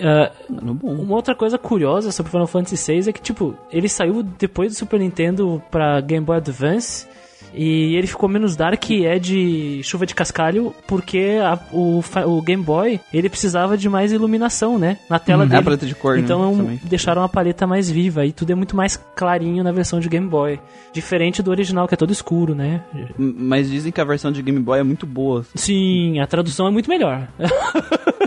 Ah, 0.00 0.30
Um 0.50 0.58
ano 0.58 0.74
bom. 0.74 0.88
uma 0.94 1.16
outra 1.16 1.34
coisa 1.34 1.58
curiosa 1.58 2.12
sobre 2.12 2.30
Final 2.30 2.46
Fantasy 2.46 2.92
VI 3.00 3.10
é 3.10 3.12
que, 3.12 3.20
tipo, 3.20 3.54
ele 3.70 3.88
saiu 3.88 4.22
depois 4.22 4.72
do 4.72 4.76
Super 4.78 5.00
Nintendo 5.00 5.60
pra 5.70 6.00
Game 6.00 6.24
Boy 6.24 6.36
Advance 6.36 7.06
e 7.54 7.94
ele 7.96 8.06
ficou 8.06 8.28
menos 8.28 8.56
dark 8.56 8.90
e 8.90 9.04
é 9.06 9.18
de 9.18 9.80
chuva 9.82 10.06
de 10.06 10.14
cascalho 10.14 10.74
porque 10.86 11.38
a- 11.42 11.58
o, 11.72 12.02
o 12.26 12.42
Game 12.42 12.62
Boy 12.62 13.00
ele 13.12 13.28
precisava 13.28 13.76
de 13.76 13.88
mais 13.88 14.12
iluminação, 14.12 14.78
né? 14.78 14.98
Na 15.08 15.18
tela 15.18 15.42
É 15.44 15.46
a 15.46 15.48
dele. 15.48 15.62
paleta 15.62 15.86
de 15.86 15.94
cor, 15.94 16.18
Então 16.18 16.54
né? 16.56 16.78
deixaram 16.84 17.22
a 17.22 17.28
paleta 17.28 17.66
mais 17.66 17.90
viva 17.90 18.24
e 18.26 18.32
tudo 18.32 18.50
é 18.50 18.54
muito 18.54 18.76
mais 18.76 18.96
clarinho 19.16 19.62
na 19.64 19.72
versão 19.72 20.00
de 20.00 20.08
Game 20.08 20.28
Boy. 20.28 20.60
Diferente 20.92 21.42
do 21.42 21.50
original, 21.50 21.86
que 21.86 21.94
é 21.94 21.96
todo 21.96 22.12
escuro, 22.12 22.54
né? 22.54 22.82
Mas 23.18 23.70
dizem 23.70 23.92
que 23.92 24.00
a 24.00 24.04
versão 24.04 24.32
de 24.32 24.42
Game 24.42 24.58
Boy 24.60 24.80
é 24.80 24.82
muito 24.82 25.06
boa. 25.06 25.44
Sim, 25.54 26.18
a 26.20 26.26
tradução 26.26 26.66
é 26.66 26.70
muito 26.70 26.88
melhor. 26.88 27.28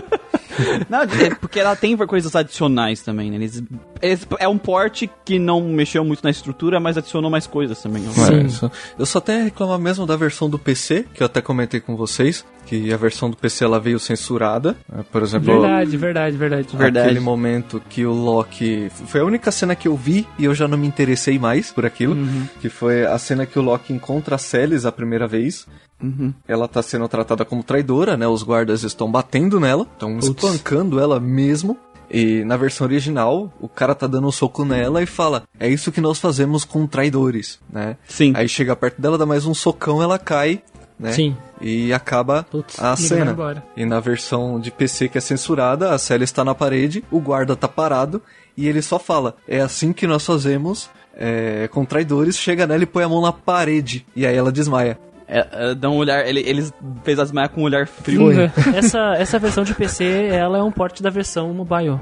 Não, 0.88 1.00
é 1.02 1.34
porque 1.40 1.60
ela 1.60 1.74
tem 1.76 1.96
coisas 1.96 2.34
adicionais 2.34 3.00
também, 3.02 3.30
né? 3.30 3.36
Eles, 3.36 3.62
eles- 4.00 4.26
é 4.38 4.48
um 4.48 4.58
port 4.58 5.04
que 5.24 5.38
não 5.38 5.60
mexeu 5.68 6.04
muito 6.04 6.22
na 6.24 6.30
estrutura, 6.30 6.78
mas 6.80 6.96
adicionou 6.98 7.30
mais 7.30 7.46
coisas 7.46 7.80
também. 7.82 8.02
É, 8.04 8.42
isso. 8.46 8.70
Eu 8.98 9.06
só 9.06 9.20
tenho 9.20 9.40
a 9.40 9.44
reclamar 9.44 9.78
mesmo 9.78 10.06
da 10.06 10.16
versão 10.16 10.48
do 10.50 10.58
PC, 10.58 11.06
que 11.14 11.22
eu 11.22 11.26
até 11.26 11.40
comentei 11.40 11.80
com 11.80 11.96
vocês, 11.96 12.44
que 12.66 12.92
a 12.92 12.96
versão 12.96 13.28
do 13.30 13.36
PC 13.36 13.64
ela 13.64 13.80
veio 13.80 13.98
censurada. 13.98 14.76
né? 14.90 15.04
Por 15.10 15.22
exemplo, 15.22 15.52
Verdade, 15.60 15.96
verdade, 15.96 16.36
verdade. 16.36 16.76
Verdade. 16.76 17.06
aquele 17.06 17.20
momento 17.20 17.82
que 17.88 18.04
o 18.06 18.12
Loki. 18.12 18.88
Foi 19.06 19.20
a 19.20 19.24
única 19.24 19.50
cena 19.50 19.74
que 19.74 19.88
eu 19.88 19.96
vi 19.96 20.26
e 20.38 20.44
eu 20.44 20.54
já 20.54 20.66
não 20.68 20.78
me 20.78 20.86
interessei 20.86 21.38
mais 21.38 21.70
por 21.70 21.84
aquilo. 21.86 22.16
Que 22.60 22.68
foi 22.68 23.04
a 23.04 23.18
cena 23.18 23.46
que 23.46 23.58
o 23.58 23.62
Loki 23.62 23.92
encontra 23.92 24.36
a 24.36 24.38
Celis 24.38 24.84
a 24.86 24.92
primeira 24.92 25.26
vez. 25.26 25.66
Uhum. 26.02 26.32
Ela 26.46 26.66
tá 26.66 26.82
sendo 26.82 27.06
tratada 27.08 27.44
como 27.44 27.62
traidora, 27.62 28.16
né? 28.16 28.26
Os 28.26 28.42
guardas 28.42 28.82
estão 28.82 29.10
batendo 29.10 29.60
nela, 29.60 29.86
estão 29.92 30.18
espancando 30.18 30.98
ela 30.98 31.20
mesmo. 31.20 31.76
E 32.10 32.44
na 32.44 32.58
versão 32.58 32.86
original, 32.86 33.50
o 33.58 33.68
cara 33.68 33.94
tá 33.94 34.06
dando 34.06 34.26
um 34.26 34.32
soco 34.32 34.64
nela 34.64 35.02
e 35.02 35.06
fala: 35.06 35.44
É 35.58 35.68
isso 35.68 35.90
que 35.90 36.00
nós 36.00 36.18
fazemos 36.18 36.64
com 36.64 36.86
traidores, 36.86 37.58
né? 37.72 37.96
Sim. 38.06 38.32
Aí 38.36 38.48
chega 38.48 38.76
perto 38.76 39.00
dela, 39.00 39.16
dá 39.16 39.24
mais 39.24 39.46
um 39.46 39.54
socão, 39.54 40.02
ela 40.02 40.18
cai, 40.18 40.62
né? 40.98 41.12
Sim. 41.12 41.36
E 41.60 41.92
acaba 41.92 42.42
Putz, 42.42 42.78
a 42.78 42.94
cena. 42.96 43.64
E 43.76 43.86
na 43.86 43.98
versão 43.98 44.60
de 44.60 44.70
PC 44.70 45.08
que 45.08 45.16
é 45.16 45.20
censurada, 45.20 45.94
a 45.94 45.98
Célia 45.98 46.24
está 46.24 46.44
na 46.44 46.54
parede, 46.54 47.02
o 47.10 47.20
guarda 47.20 47.56
tá 47.56 47.68
parado 47.68 48.20
e 48.56 48.68
ele 48.68 48.82
só 48.82 48.98
fala: 48.98 49.36
É 49.48 49.60
assim 49.60 49.92
que 49.92 50.06
nós 50.06 50.26
fazemos 50.26 50.90
é, 51.16 51.68
com 51.68 51.84
traidores. 51.84 52.36
Chega 52.36 52.66
nela 52.66 52.82
e 52.82 52.86
põe 52.86 53.04
a 53.04 53.08
mão 53.08 53.22
na 53.22 53.32
parede. 53.32 54.06
E 54.14 54.26
aí 54.26 54.36
ela 54.36 54.52
desmaia. 54.52 54.98
É, 55.32 55.70
é, 55.70 55.74
dá 55.74 55.88
um 55.88 55.96
olhar, 55.96 56.26
ele, 56.28 56.40
eles 56.40 56.72
fez 57.02 57.18
as 57.18 57.32
maias 57.32 57.50
com 57.50 57.62
um 57.62 57.64
olhar 57.64 57.86
frio. 57.86 58.30
Essa, 58.76 59.14
essa 59.16 59.38
versão 59.38 59.64
de 59.64 59.74
PC, 59.74 60.28
ela 60.30 60.58
é 60.58 60.62
um 60.62 60.70
porte 60.70 61.02
da 61.02 61.08
versão 61.08 61.52
mobile. 61.54 61.98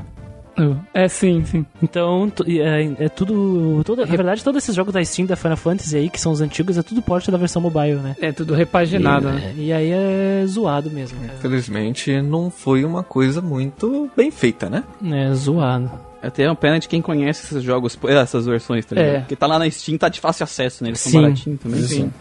É, 0.92 1.08
sim, 1.08 1.44
sim. 1.44 1.64
Então, 1.82 2.30
e 2.46 2.60
é, 2.60 3.04
é 3.04 3.08
tudo. 3.08 3.82
Toda, 3.84 4.04
na 4.04 4.14
verdade, 4.14 4.44
todos 4.44 4.62
esses 4.62 4.74
jogos 4.74 4.92
da 4.92 5.02
Steam 5.02 5.26
da 5.26 5.36
Final 5.36 5.56
Fantasy 5.56 5.96
aí, 5.96 6.10
que 6.10 6.20
são 6.20 6.32
os 6.32 6.40
antigos, 6.40 6.76
é 6.76 6.82
tudo 6.82 7.00
porte 7.00 7.30
da 7.30 7.38
versão 7.38 7.62
mobile, 7.62 7.94
né? 7.94 8.16
É 8.20 8.32
tudo 8.32 8.52
repaginado, 8.52 9.30
né? 9.30 9.54
E, 9.56 9.66
e 9.66 9.72
aí 9.72 9.90
é 9.90 10.44
zoado 10.46 10.90
mesmo. 10.90 11.18
cara. 11.20 11.32
Infelizmente, 11.38 12.20
não 12.20 12.50
foi 12.50 12.84
uma 12.84 13.02
coisa 13.02 13.40
muito 13.40 14.10
bem 14.14 14.30
feita, 14.30 14.68
né? 14.68 14.84
É 15.02 15.32
zoado. 15.32 15.90
Eu 16.22 16.30
tenho 16.30 16.54
pena 16.54 16.78
de 16.78 16.88
quem 16.88 17.00
conhece 17.00 17.46
esses 17.46 17.62
jogos, 17.62 17.98
essas 18.06 18.44
versões, 18.44 18.84
tá 18.84 18.94
ligado? 18.94 19.14
É. 19.14 19.18
Porque 19.20 19.36
tá 19.36 19.46
lá 19.46 19.58
na 19.58 19.70
Steam, 19.70 19.96
tá 19.96 20.08
de 20.08 20.20
fácil 20.20 20.44
acesso, 20.44 20.84
né? 20.84 20.90
Eles 20.90 21.00
são 21.00 21.12
Sim. 21.12 21.22
baratinhos 21.22 21.60
também. 21.60 21.80
Sim. 21.80 22.12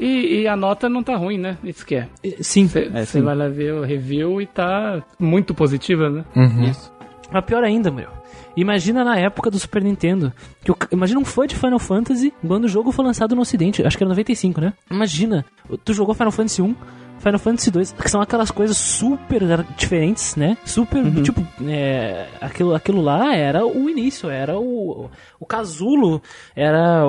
E, 0.00 0.40
e 0.40 0.48
a 0.48 0.56
nota 0.56 0.88
não 0.88 1.02
tá 1.02 1.14
ruim, 1.14 1.36
né? 1.38 1.58
Isso 1.62 1.84
que 1.84 1.94
é. 1.96 2.08
Sim. 2.40 2.66
Você 2.66 3.18
É, 3.18 3.20
vai 3.22 3.34
lá 3.36 3.48
ver 3.48 3.74
o 3.74 3.82
review 3.82 4.40
e 4.40 4.46
tá 4.46 5.02
muito 5.18 5.54
positiva, 5.54 6.08
né? 6.08 6.24
Uhum. 6.34 6.64
Isso. 6.64 6.90
Mas 7.30 7.44
pior 7.44 7.62
ainda, 7.62 7.90
meu. 7.90 8.08
Imagina 8.56 9.04
na 9.04 9.16
época 9.18 9.50
do 9.50 9.58
Super 9.58 9.84
Nintendo. 9.84 10.32
Que 10.64 10.72
imagina 10.90 11.20
um 11.20 11.24
fã 11.24 11.46
de 11.46 11.54
Final 11.54 11.78
Fantasy 11.78 12.32
quando 12.46 12.64
o 12.64 12.68
jogo 12.68 12.90
foi 12.90 13.04
lançado 13.04 13.36
no 13.36 13.42
ocidente. 13.42 13.86
Acho 13.86 13.96
que 13.96 14.02
era 14.02 14.08
95, 14.08 14.60
né? 14.60 14.72
Imagina. 14.90 15.44
Tu 15.84 15.92
jogou 15.92 16.14
Final 16.14 16.32
Fantasy 16.32 16.62
1. 16.62 16.74
Final 17.20 17.38
Fantasy 17.38 17.70
2, 17.70 17.92
que 17.92 18.10
são 18.10 18.22
aquelas 18.22 18.50
coisas 18.50 18.78
super 18.78 19.42
diferentes, 19.76 20.36
né? 20.36 20.56
Super, 20.64 21.04
tipo, 21.22 21.46
é, 21.68 22.26
aquilo, 22.40 22.74
aquilo 22.74 23.02
lá 23.02 23.34
era 23.36 23.66
o 23.66 23.90
início, 23.90 24.30
era 24.30 24.58
o, 24.58 25.10
o 25.38 25.44
casulo, 25.44 26.22
era 26.56 27.04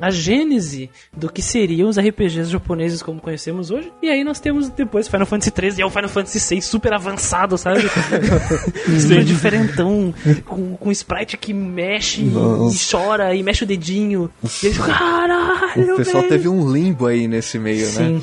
a 0.00 0.10
gênese 0.10 0.90
do 1.16 1.30
que 1.30 1.40
seriam 1.40 1.88
os 1.88 1.96
RPGs 1.98 2.50
japoneses 2.50 3.00
como 3.02 3.20
conhecemos 3.20 3.70
hoje. 3.70 3.92
E 4.02 4.08
aí 4.10 4.24
nós 4.24 4.40
temos 4.40 4.68
depois 4.68 5.06
Final 5.08 5.26
Fantasy 5.26 5.50
13 5.50 5.80
e 5.80 5.82
é 5.82 5.86
o 5.86 5.90
Final 5.90 6.08
Fantasy 6.08 6.40
6 6.40 6.64
super 6.64 6.92
avançado, 6.92 7.56
sabe? 7.56 7.82
super 9.00 9.24
diferentão, 9.24 10.12
com, 10.44 10.76
com 10.76 10.90
sprite 10.92 11.36
que 11.36 11.52
mexe 11.54 12.22
e 12.22 12.24
Nossa. 12.24 12.78
chora 12.96 13.34
e 13.34 13.42
mexe 13.42 13.64
o 13.64 13.66
dedinho. 13.66 14.30
E 14.62 14.66
eles, 14.66 14.78
caralho, 14.78 15.94
O 15.94 15.96
pessoal 15.96 16.22
velho." 16.22 16.28
teve 16.28 16.48
um 16.48 16.70
limbo 16.72 17.06
aí 17.06 17.28
nesse 17.28 17.58
meio, 17.58 17.86
Sim. 17.86 18.14
né? 18.16 18.22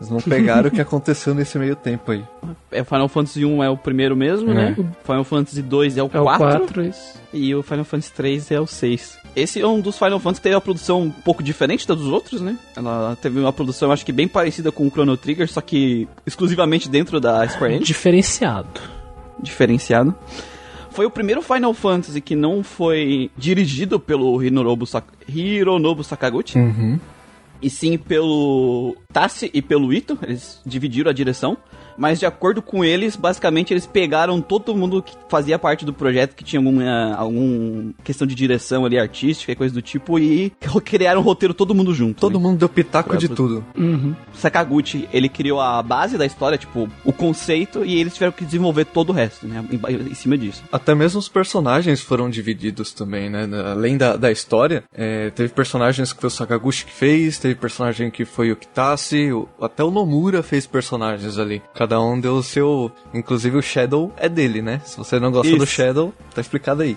Eles 0.00 0.10
não 0.10 0.20
pegaram 0.20 0.66
o 0.68 0.70
que 0.70 0.80
aconteceu 0.80 1.32
nesse 1.32 1.56
meio 1.58 1.76
tempo 1.76 2.10
aí. 2.10 2.24
É, 2.72 2.82
Final 2.82 3.08
Fantasy 3.08 3.44
1 3.44 3.62
é 3.62 3.70
o 3.70 3.76
primeiro 3.76 4.16
mesmo, 4.16 4.50
É. 4.50 4.54
né? 4.54 4.76
Final 5.04 5.22
Fantasy 5.22 5.62
2 5.62 5.96
é 5.96 6.02
o 6.02 6.10
É 6.12 6.20
o 6.20 6.24
4. 6.24 6.38
4, 6.58 6.84
isso. 6.86 7.14
E 7.32 7.54
o 7.54 7.62
Final 7.62 7.84
Fantasy 7.84 8.12
3 8.12 8.50
é 8.50 8.60
o 8.60 8.66
6. 8.66 9.16
Esse 9.34 9.60
é 9.60 9.66
um 9.66 9.80
dos 9.80 9.96
Final 9.98 10.18
Fantasy 10.20 10.40
que 10.40 10.42
teve 10.44 10.54
uma 10.54 10.60
produção 10.60 11.02
um 11.02 11.10
pouco 11.10 11.42
diferente 11.42 11.86
da 11.88 11.94
dos 11.94 12.06
outros, 12.06 12.40
né? 12.40 12.56
Ela 12.76 13.16
teve 13.20 13.38
uma 13.40 13.52
produção, 13.52 13.90
acho 13.90 14.04
que 14.04 14.12
bem 14.12 14.28
parecida 14.28 14.70
com 14.70 14.86
o 14.86 14.90
Chrono 14.90 15.16
Trigger, 15.16 15.50
só 15.50 15.60
que 15.60 16.06
exclusivamente 16.26 16.88
dentro 16.88 17.18
da 17.20 17.46
Square 17.48 17.74
Enix, 17.74 17.86
Diferenciado. 17.86 18.80
diferenciado. 19.40 20.14
Foi 20.90 21.06
o 21.06 21.10
primeiro 21.10 21.40
Final 21.40 21.72
Fantasy 21.72 22.20
que 22.20 22.36
não 22.36 22.62
foi 22.62 23.30
dirigido 23.36 23.98
pelo 23.98 24.42
Hironobu, 24.42 24.86
Sak 24.86 25.06
Hironobu 25.26 26.04
Sakaguchi, 26.04 26.58
Uhum. 26.58 27.00
e 27.62 27.70
sim 27.70 27.96
pelo 27.96 28.94
Tassi 29.10 29.50
e 29.54 29.62
pelo 29.62 29.92
Ito, 29.94 30.18
eles 30.22 30.60
dividiram 30.66 31.10
a 31.10 31.14
direção. 31.14 31.56
Mas 31.96 32.18
de 32.18 32.26
acordo 32.26 32.60
com 32.62 32.84
eles, 32.84 33.16
basicamente 33.16 33.72
eles 33.72 33.86
pegaram 33.86 34.40
todo 34.40 34.74
mundo 34.74 35.02
que 35.02 35.14
fazia 35.28 35.58
parte 35.58 35.84
do 35.84 35.92
projeto, 35.92 36.34
que 36.34 36.44
tinha 36.44 36.60
alguma 36.60 37.14
algum 37.14 37.92
questão 38.04 38.26
de 38.26 38.34
direção 38.34 38.84
ali, 38.84 38.98
artística 38.98 39.52
e 39.52 39.56
coisa 39.56 39.74
do 39.74 39.82
tipo, 39.82 40.18
e 40.18 40.50
criaram 40.84 41.20
o 41.20 41.24
roteiro 41.24 41.54
todo 41.54 41.74
mundo 41.74 41.94
junto. 41.94 42.20
Todo 42.20 42.38
né? 42.38 42.44
mundo 42.44 42.58
deu 42.58 42.68
pitaco 42.68 43.10
Foi 43.10 43.18
de 43.18 43.26
pro- 43.26 43.36
tudo. 43.36 43.64
Uhum. 43.76 44.14
Sakaguchi, 44.32 45.08
ele 45.12 45.28
criou 45.28 45.60
a 45.60 45.82
base 45.82 46.16
da 46.18 46.26
história, 46.26 46.58
tipo, 46.58 46.88
o 47.04 47.12
conceito, 47.12 47.84
e 47.84 47.98
eles 48.00 48.14
tiveram 48.14 48.32
que 48.32 48.44
desenvolver 48.44 48.84
todo 48.86 49.10
o 49.10 49.12
resto, 49.12 49.46
né? 49.46 49.64
Em, 49.70 50.10
em 50.10 50.14
cima 50.14 50.36
disso. 50.36 50.62
Até 50.72 50.94
mesmo 50.94 51.18
os 51.20 51.28
personagens 51.28 52.00
foram 52.00 52.28
divididos 52.28 52.92
também, 52.92 53.30
né? 53.30 53.48
Além 53.70 53.96
da, 53.96 54.16
da 54.16 54.30
história, 54.30 54.84
é, 54.94 55.30
teve 55.30 55.52
personagens 55.52 56.12
que 56.12 56.20
foi 56.20 56.28
o 56.28 56.30
Sakaguchi 56.30 56.84
que 56.86 56.92
fez, 56.92 57.38
teve 57.38 57.54
personagem 57.54 58.10
que 58.10 58.24
foi 58.24 58.50
o 58.52 58.56
Kitase, 58.56 59.32
o- 59.32 59.48
até 59.60 59.82
o 59.84 59.90
Nomura 59.90 60.42
fez 60.42 60.66
personagens 60.66 61.38
ali. 61.38 61.62
Cada 61.82 62.00
um 62.00 62.20
deu 62.20 62.34
o 62.36 62.42
seu. 62.44 62.92
Inclusive 63.12 63.56
o 63.56 63.62
Shadow 63.62 64.12
é 64.16 64.28
dele, 64.28 64.62
né? 64.62 64.80
Se 64.84 64.96
você 64.96 65.18
não 65.18 65.32
gosta 65.32 65.50
do 65.50 65.64
Isso. 65.64 65.66
Shadow, 65.66 66.14
tá 66.32 66.40
explicado 66.40 66.82
aí. 66.82 66.96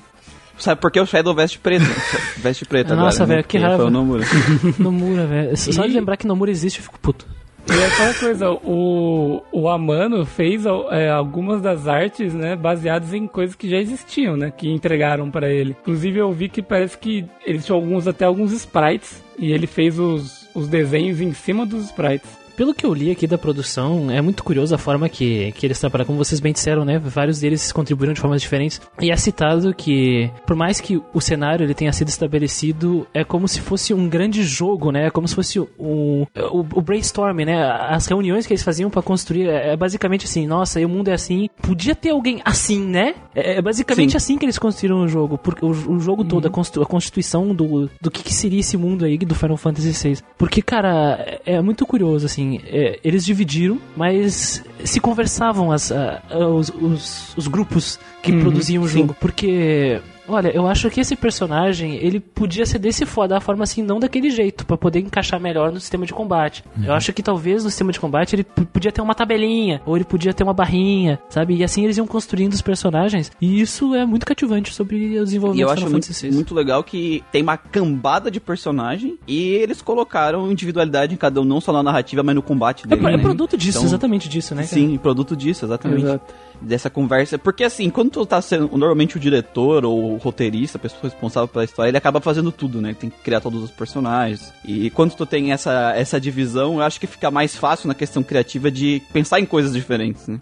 Sabe 0.59 0.79
por 0.79 0.91
que 0.91 0.99
o 0.99 1.05
Shadow 1.07 1.33
veste 1.33 1.57
preto? 1.57 1.83
veste 2.37 2.65
preto 2.65 2.93
agora. 2.93 3.05
Nossa, 3.07 3.25
né? 3.25 3.37
velho, 3.37 3.47
que 3.47 3.57
raiva. 3.57 3.77
foi 3.77 3.85
o 3.87 3.89
Nomura. 3.89 4.23
Nomura, 4.77 5.25
velho. 5.25 5.57
Só 5.57 5.87
de 5.87 5.91
E- 5.91 5.93
lembrar 5.95 6.17
que 6.17 6.27
Nomura 6.27 6.51
existe, 6.51 6.77
eu 6.77 6.83
fico 6.83 6.99
puto. 6.99 7.25
E 7.67 7.73
é 7.73 7.87
aquela 7.87 8.13
coisa, 8.13 8.51
o, 8.51 9.41
o 9.51 9.67
Amano 9.67 10.23
fez 10.23 10.65
é, 10.91 11.09
algumas 11.09 11.63
das 11.63 11.87
artes, 11.87 12.31
né, 12.31 12.55
baseadas 12.55 13.11
em 13.11 13.25
coisas 13.25 13.55
que 13.55 13.67
já 13.67 13.77
existiam, 13.77 14.37
né, 14.37 14.51
que 14.55 14.69
entregaram 14.69 15.31
pra 15.31 15.49
ele. 15.49 15.75
Inclusive 15.81 16.19
eu 16.19 16.31
vi 16.31 16.47
que 16.47 16.61
parece 16.61 16.95
que 16.95 17.25
eles 17.43 17.65
tinham 17.65 17.79
alguns, 17.79 18.07
até 18.07 18.23
alguns 18.23 18.51
sprites, 18.51 19.19
e 19.39 19.51
ele 19.51 19.65
fez 19.65 19.97
os, 19.97 20.47
os 20.53 20.67
desenhos 20.67 21.19
em 21.19 21.33
cima 21.33 21.65
dos 21.65 21.85
sprites. 21.85 22.29
Pelo 22.55 22.73
que 22.73 22.85
eu 22.85 22.93
li 22.93 23.11
aqui 23.11 23.27
da 23.27 23.37
produção, 23.37 24.09
é 24.09 24.21
muito 24.21 24.43
curioso 24.43 24.73
a 24.73 24.77
forma 24.77 25.09
que, 25.09 25.51
que 25.53 25.65
eles 25.65 25.79
trabalham. 25.79 26.05
Como 26.05 26.17
vocês 26.17 26.39
bem 26.39 26.53
disseram, 26.53 26.85
né? 26.85 26.97
Vários 26.99 27.39
deles 27.39 27.71
contribuíram 27.71 28.13
de 28.13 28.21
formas 28.21 28.41
diferentes. 28.41 28.79
E 29.01 29.11
é 29.11 29.15
citado 29.17 29.73
que, 29.73 30.29
por 30.45 30.55
mais 30.55 30.79
que 30.79 31.01
o 31.13 31.19
cenário 31.21 31.63
ele 31.65 31.73
tenha 31.73 31.91
sido 31.91 32.07
estabelecido, 32.09 33.07
é 33.13 33.23
como 33.23 33.47
se 33.47 33.59
fosse 33.61 33.93
um 33.93 34.07
grande 34.07 34.43
jogo, 34.43 34.91
né? 34.91 35.07
É 35.07 35.09
como 35.09 35.27
se 35.27 35.35
fosse 35.35 35.59
um, 35.59 36.25
o, 36.51 36.59
o 36.59 36.81
brainstorming, 36.81 37.45
né? 37.45 37.61
As 37.89 38.05
reuniões 38.07 38.45
que 38.47 38.53
eles 38.53 38.63
faziam 38.63 38.89
pra 38.89 39.01
construir 39.01 39.47
é 39.49 39.65
é 39.65 39.75
basicamente 39.77 40.25
assim: 40.25 40.45
nossa, 40.45 40.79
e 40.79 40.85
o 40.85 40.89
mundo 40.89 41.07
é 41.09 41.13
assim. 41.13 41.49
Podia 41.61 41.95
ter 41.95 42.11
alguém 42.11 42.39
assim, 42.45 42.79
né? 42.79 43.15
É, 43.33 43.57
é 43.57 43.61
basicamente 43.61 44.11
Sim. 44.11 44.17
assim 44.17 44.37
que 44.37 44.45
eles 44.45 44.59
construíram 44.59 45.01
o 45.01 45.07
jogo. 45.07 45.37
Porque 45.37 45.65
o, 45.65 45.69
o 45.69 45.99
jogo 45.99 46.23
todo, 46.23 46.47
a, 46.47 46.51
constru- 46.51 46.83
a 46.83 46.85
constituição 46.85 47.53
do, 47.53 47.89
do 47.99 48.11
que, 48.11 48.23
que 48.23 48.33
seria 48.33 48.59
esse 48.59 48.77
mundo 48.77 49.03
aí 49.05 49.17
do 49.17 49.33
Final 49.35 49.57
Fantasy 49.57 49.91
VI. 50.09 50.19
Porque, 50.37 50.61
cara, 50.61 51.39
é, 51.45 51.55
é 51.55 51.61
muito 51.61 51.85
curioso, 51.85 52.25
assim. 52.25 52.44
É, 52.65 52.99
eles 53.03 53.25
dividiram, 53.25 53.79
mas 53.95 54.63
se 54.83 54.99
conversavam 54.99 55.71
as, 55.71 55.91
a- 55.91 56.21
a- 56.29 56.47
os, 56.47 56.69
os, 56.69 57.37
os 57.37 57.47
grupos 57.47 57.99
que 58.21 58.31
Uhum, 58.31 58.39
produziam 58.41 58.83
o 58.83 58.87
sim. 58.87 58.99
jogo. 58.99 59.15
Porque. 59.19 59.99
Olha, 60.27 60.49
eu 60.49 60.67
acho 60.67 60.89
que 60.89 60.99
esse 60.99 61.15
personagem, 61.15 61.95
ele 61.95 62.19
podia 62.19 62.65
ser 62.65 62.79
desse 62.79 63.05
fo- 63.05 63.27
da 63.27 63.39
forma 63.39 63.63
assim, 63.63 63.83
não 63.83 63.99
daquele 63.99 64.29
jeito, 64.29 64.65
pra 64.65 64.75
poder 64.77 64.99
encaixar 64.99 65.39
melhor 65.39 65.71
no 65.71 65.79
sistema 65.79 66.05
de 66.05 66.13
combate. 66.13 66.63
Eu 66.83 66.93
acho 66.93 67.13
que 67.13 67.21
talvez 67.21 67.63
no 67.63 67.69
sistema 67.69 67.91
de 67.91 67.99
combate 67.99 68.35
ele 68.35 68.43
podia 68.43 68.91
ter 68.91 69.01
uma 69.01 69.13
tabelinha, 69.13 69.81
ou 69.85 69.95
ele 69.95 70.03
podia 70.05 70.33
ter 70.33 70.43
uma 70.43 70.53
barrinha, 70.53 71.19
sabe? 71.29 71.55
E 71.57 71.63
assim 71.63 71.83
eles 71.83 71.97
iam 71.97 72.07
construindo 72.07 72.53
os 72.53 72.61
personagens. 72.61 73.31
E 73.39 73.61
isso 73.61 73.93
é 73.93 74.05
muito 74.05 74.25
cativante 74.25 74.73
sobre 74.73 75.19
o 75.19 75.23
desenvolvimento 75.23 75.59
E 75.59 75.61
eu 75.61 75.67
do 75.67 75.71
acho 75.73 75.85
Final 75.85 75.91
muito, 75.91 76.35
muito 76.35 76.55
legal 76.55 76.83
que 76.83 77.23
tem 77.31 77.41
uma 77.43 77.57
cambada 77.57 78.31
de 78.31 78.39
personagem 78.39 79.17
e 79.27 79.43
eles 79.49 79.81
colocaram 79.81 80.51
individualidade 80.51 81.13
em 81.13 81.17
cada 81.17 81.39
um, 81.41 81.43
não 81.45 81.61
só 81.61 81.71
na 81.71 81.83
narrativa, 81.83 82.23
mas 82.23 82.33
no 82.35 82.41
combate 82.41 82.83
É, 82.85 82.87
dele. 82.95 83.05
é 83.07 83.17
né? 83.17 83.23
produto 83.23 83.55
disso, 83.57 83.77
Então, 83.77 83.87
exatamente 83.87 84.27
disso, 84.27 84.55
né? 84.55 84.63
cara? 84.63 84.73
Sim, 84.73 84.97
produto 84.97 85.35
disso, 85.35 85.65
exatamente. 85.65 86.03
Exato. 86.03 86.33
Dessa 86.61 86.89
conversa. 86.89 87.37
Porque 87.37 87.63
assim, 87.63 87.89
quando 87.89 88.09
tu 88.11 88.25
tá 88.25 88.41
sendo 88.41 88.69
normalmente 88.77 89.17
o 89.17 89.19
diretor 89.19 89.85
ou 89.85 90.13
o 90.13 90.17
roteirista, 90.17 90.77
a 90.77 90.81
pessoa 90.81 91.01
responsável 91.03 91.47
pela 91.47 91.63
história, 91.65 91.89
ele 91.89 91.97
acaba 91.97 92.19
fazendo 92.21 92.51
tudo, 92.51 92.81
né? 92.81 92.89
Ele 92.89 92.95
tem 92.97 93.09
que 93.09 93.17
criar 93.19 93.39
todos 93.41 93.61
os 93.63 93.69
personagens. 93.71 94.53
E 94.63 94.89
quando 94.89 95.13
tu 95.15 95.25
tem 95.25 95.51
essa, 95.51 95.93
essa 95.95 96.19
divisão, 96.19 96.75
eu 96.75 96.81
acho 96.81 96.99
que 96.99 97.07
fica 97.07 97.29
mais 97.29 97.55
fácil 97.55 97.87
na 97.87 97.93
questão 97.93 98.23
criativa 98.23 98.71
de 98.71 99.01
pensar 99.13 99.39
em 99.39 99.45
coisas 99.45 99.73
diferentes, 99.73 100.27
né? 100.27 100.39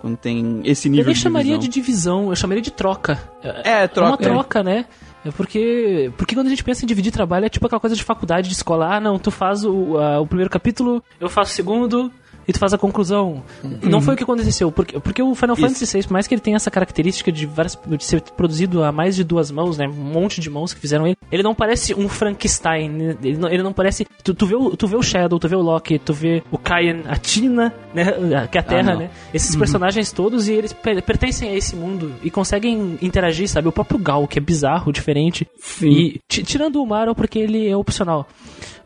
Quando 0.00 0.16
tem 0.16 0.60
esse 0.64 0.88
nível 0.88 1.02
Eu 1.02 1.06
nem 1.06 1.14
de 1.14 1.20
chamaria 1.20 1.58
divisão. 1.58 1.68
de 1.68 1.74
divisão, 1.74 2.28
eu 2.30 2.36
chamaria 2.36 2.62
de 2.62 2.70
troca. 2.70 3.18
É, 3.42 3.82
É 3.82 3.88
troca. 3.88 4.10
uma 4.10 4.16
troca, 4.18 4.62
né? 4.62 4.84
É 5.24 5.30
porque, 5.32 6.12
porque 6.16 6.34
quando 6.36 6.46
a 6.46 6.50
gente 6.50 6.62
pensa 6.62 6.84
em 6.84 6.86
dividir 6.86 7.10
trabalho, 7.10 7.46
é 7.46 7.48
tipo 7.48 7.66
aquela 7.66 7.80
coisa 7.80 7.96
de 7.96 8.04
faculdade, 8.04 8.46
de 8.48 8.54
escola. 8.54 8.94
Ah, 8.94 9.00
não, 9.00 9.18
tu 9.18 9.30
faz 9.32 9.64
o, 9.64 9.98
a- 9.98 10.20
o 10.20 10.26
primeiro 10.26 10.48
capítulo, 10.50 11.02
eu 11.18 11.28
faço 11.28 11.50
o 11.50 11.54
segundo, 11.54 12.12
e 12.46 12.52
tu 12.52 12.58
faz 12.58 12.72
a 12.72 12.78
conclusão. 12.78 13.42
Não 13.82 14.00
foi 14.00 14.14
o 14.14 14.16
que 14.16 14.22
aconteceu. 14.22 14.70
Porque, 14.70 14.98
porque 15.00 15.22
o 15.22 15.34
Final 15.34 15.54
Isso. 15.56 15.66
Fantasy 15.66 15.96
VI, 15.98 16.02
por 16.06 16.12
mais 16.12 16.26
que 16.26 16.34
ele 16.34 16.40
tenha 16.40 16.56
essa 16.56 16.70
característica 16.70 17.30
de, 17.32 17.46
várias, 17.46 17.78
de 17.86 18.04
ser 18.04 18.20
produzido 18.22 18.82
a 18.84 18.92
mais 18.92 19.16
de 19.16 19.24
duas 19.24 19.50
mãos, 19.50 19.76
né? 19.78 19.86
Um 19.88 19.92
monte 19.92 20.40
de 20.40 20.48
mãos 20.50 20.72
que 20.72 20.80
fizeram 20.80 21.06
ele. 21.06 21.16
Ele 21.30 21.42
não 21.42 21.54
parece 21.54 21.94
um 21.94 22.08
Frankenstein. 22.08 22.88
né? 22.88 23.16
Ele 23.22 23.36
não, 23.38 23.48
ele 23.48 23.62
não 23.62 23.72
parece. 23.72 24.06
Tu, 24.22 24.34
tu, 24.34 24.46
vê 24.46 24.54
o, 24.54 24.76
tu 24.76 24.86
vê 24.86 24.96
o 24.96 25.02
Shadow, 25.02 25.38
tu 25.38 25.48
vê 25.48 25.56
o 25.56 25.60
Loki, 25.62 25.98
tu 25.98 26.12
vê 26.12 26.42
o 26.50 26.58
Kaien, 26.58 27.02
a 27.08 27.16
Tina, 27.16 27.72
né? 27.94 28.04
Que 28.50 28.58
é 28.58 28.60
a 28.60 28.64
Terra, 28.64 28.92
não. 28.92 28.98
né? 29.00 29.10
Esses 29.34 29.56
personagens 29.56 30.12
todos 30.12 30.48
e 30.48 30.52
eles 30.52 30.72
per- 30.72 31.02
pertencem 31.02 31.48
a 31.50 31.54
esse 31.54 31.74
mundo 31.74 32.12
e 32.22 32.30
conseguem 32.30 32.98
interagir, 33.02 33.48
sabe? 33.48 33.68
O 33.68 33.72
próprio 33.72 33.98
Gal, 33.98 34.26
que 34.28 34.38
é 34.38 34.42
bizarro, 34.42 34.92
diferente. 34.92 35.46
Sim. 35.58 35.88
E 35.90 36.20
ti- 36.28 36.42
tirando 36.42 36.82
o 36.82 36.86
Maro, 36.86 37.14
porque 37.14 37.38
ele 37.38 37.68
é 37.68 37.76
opcional. 37.76 38.26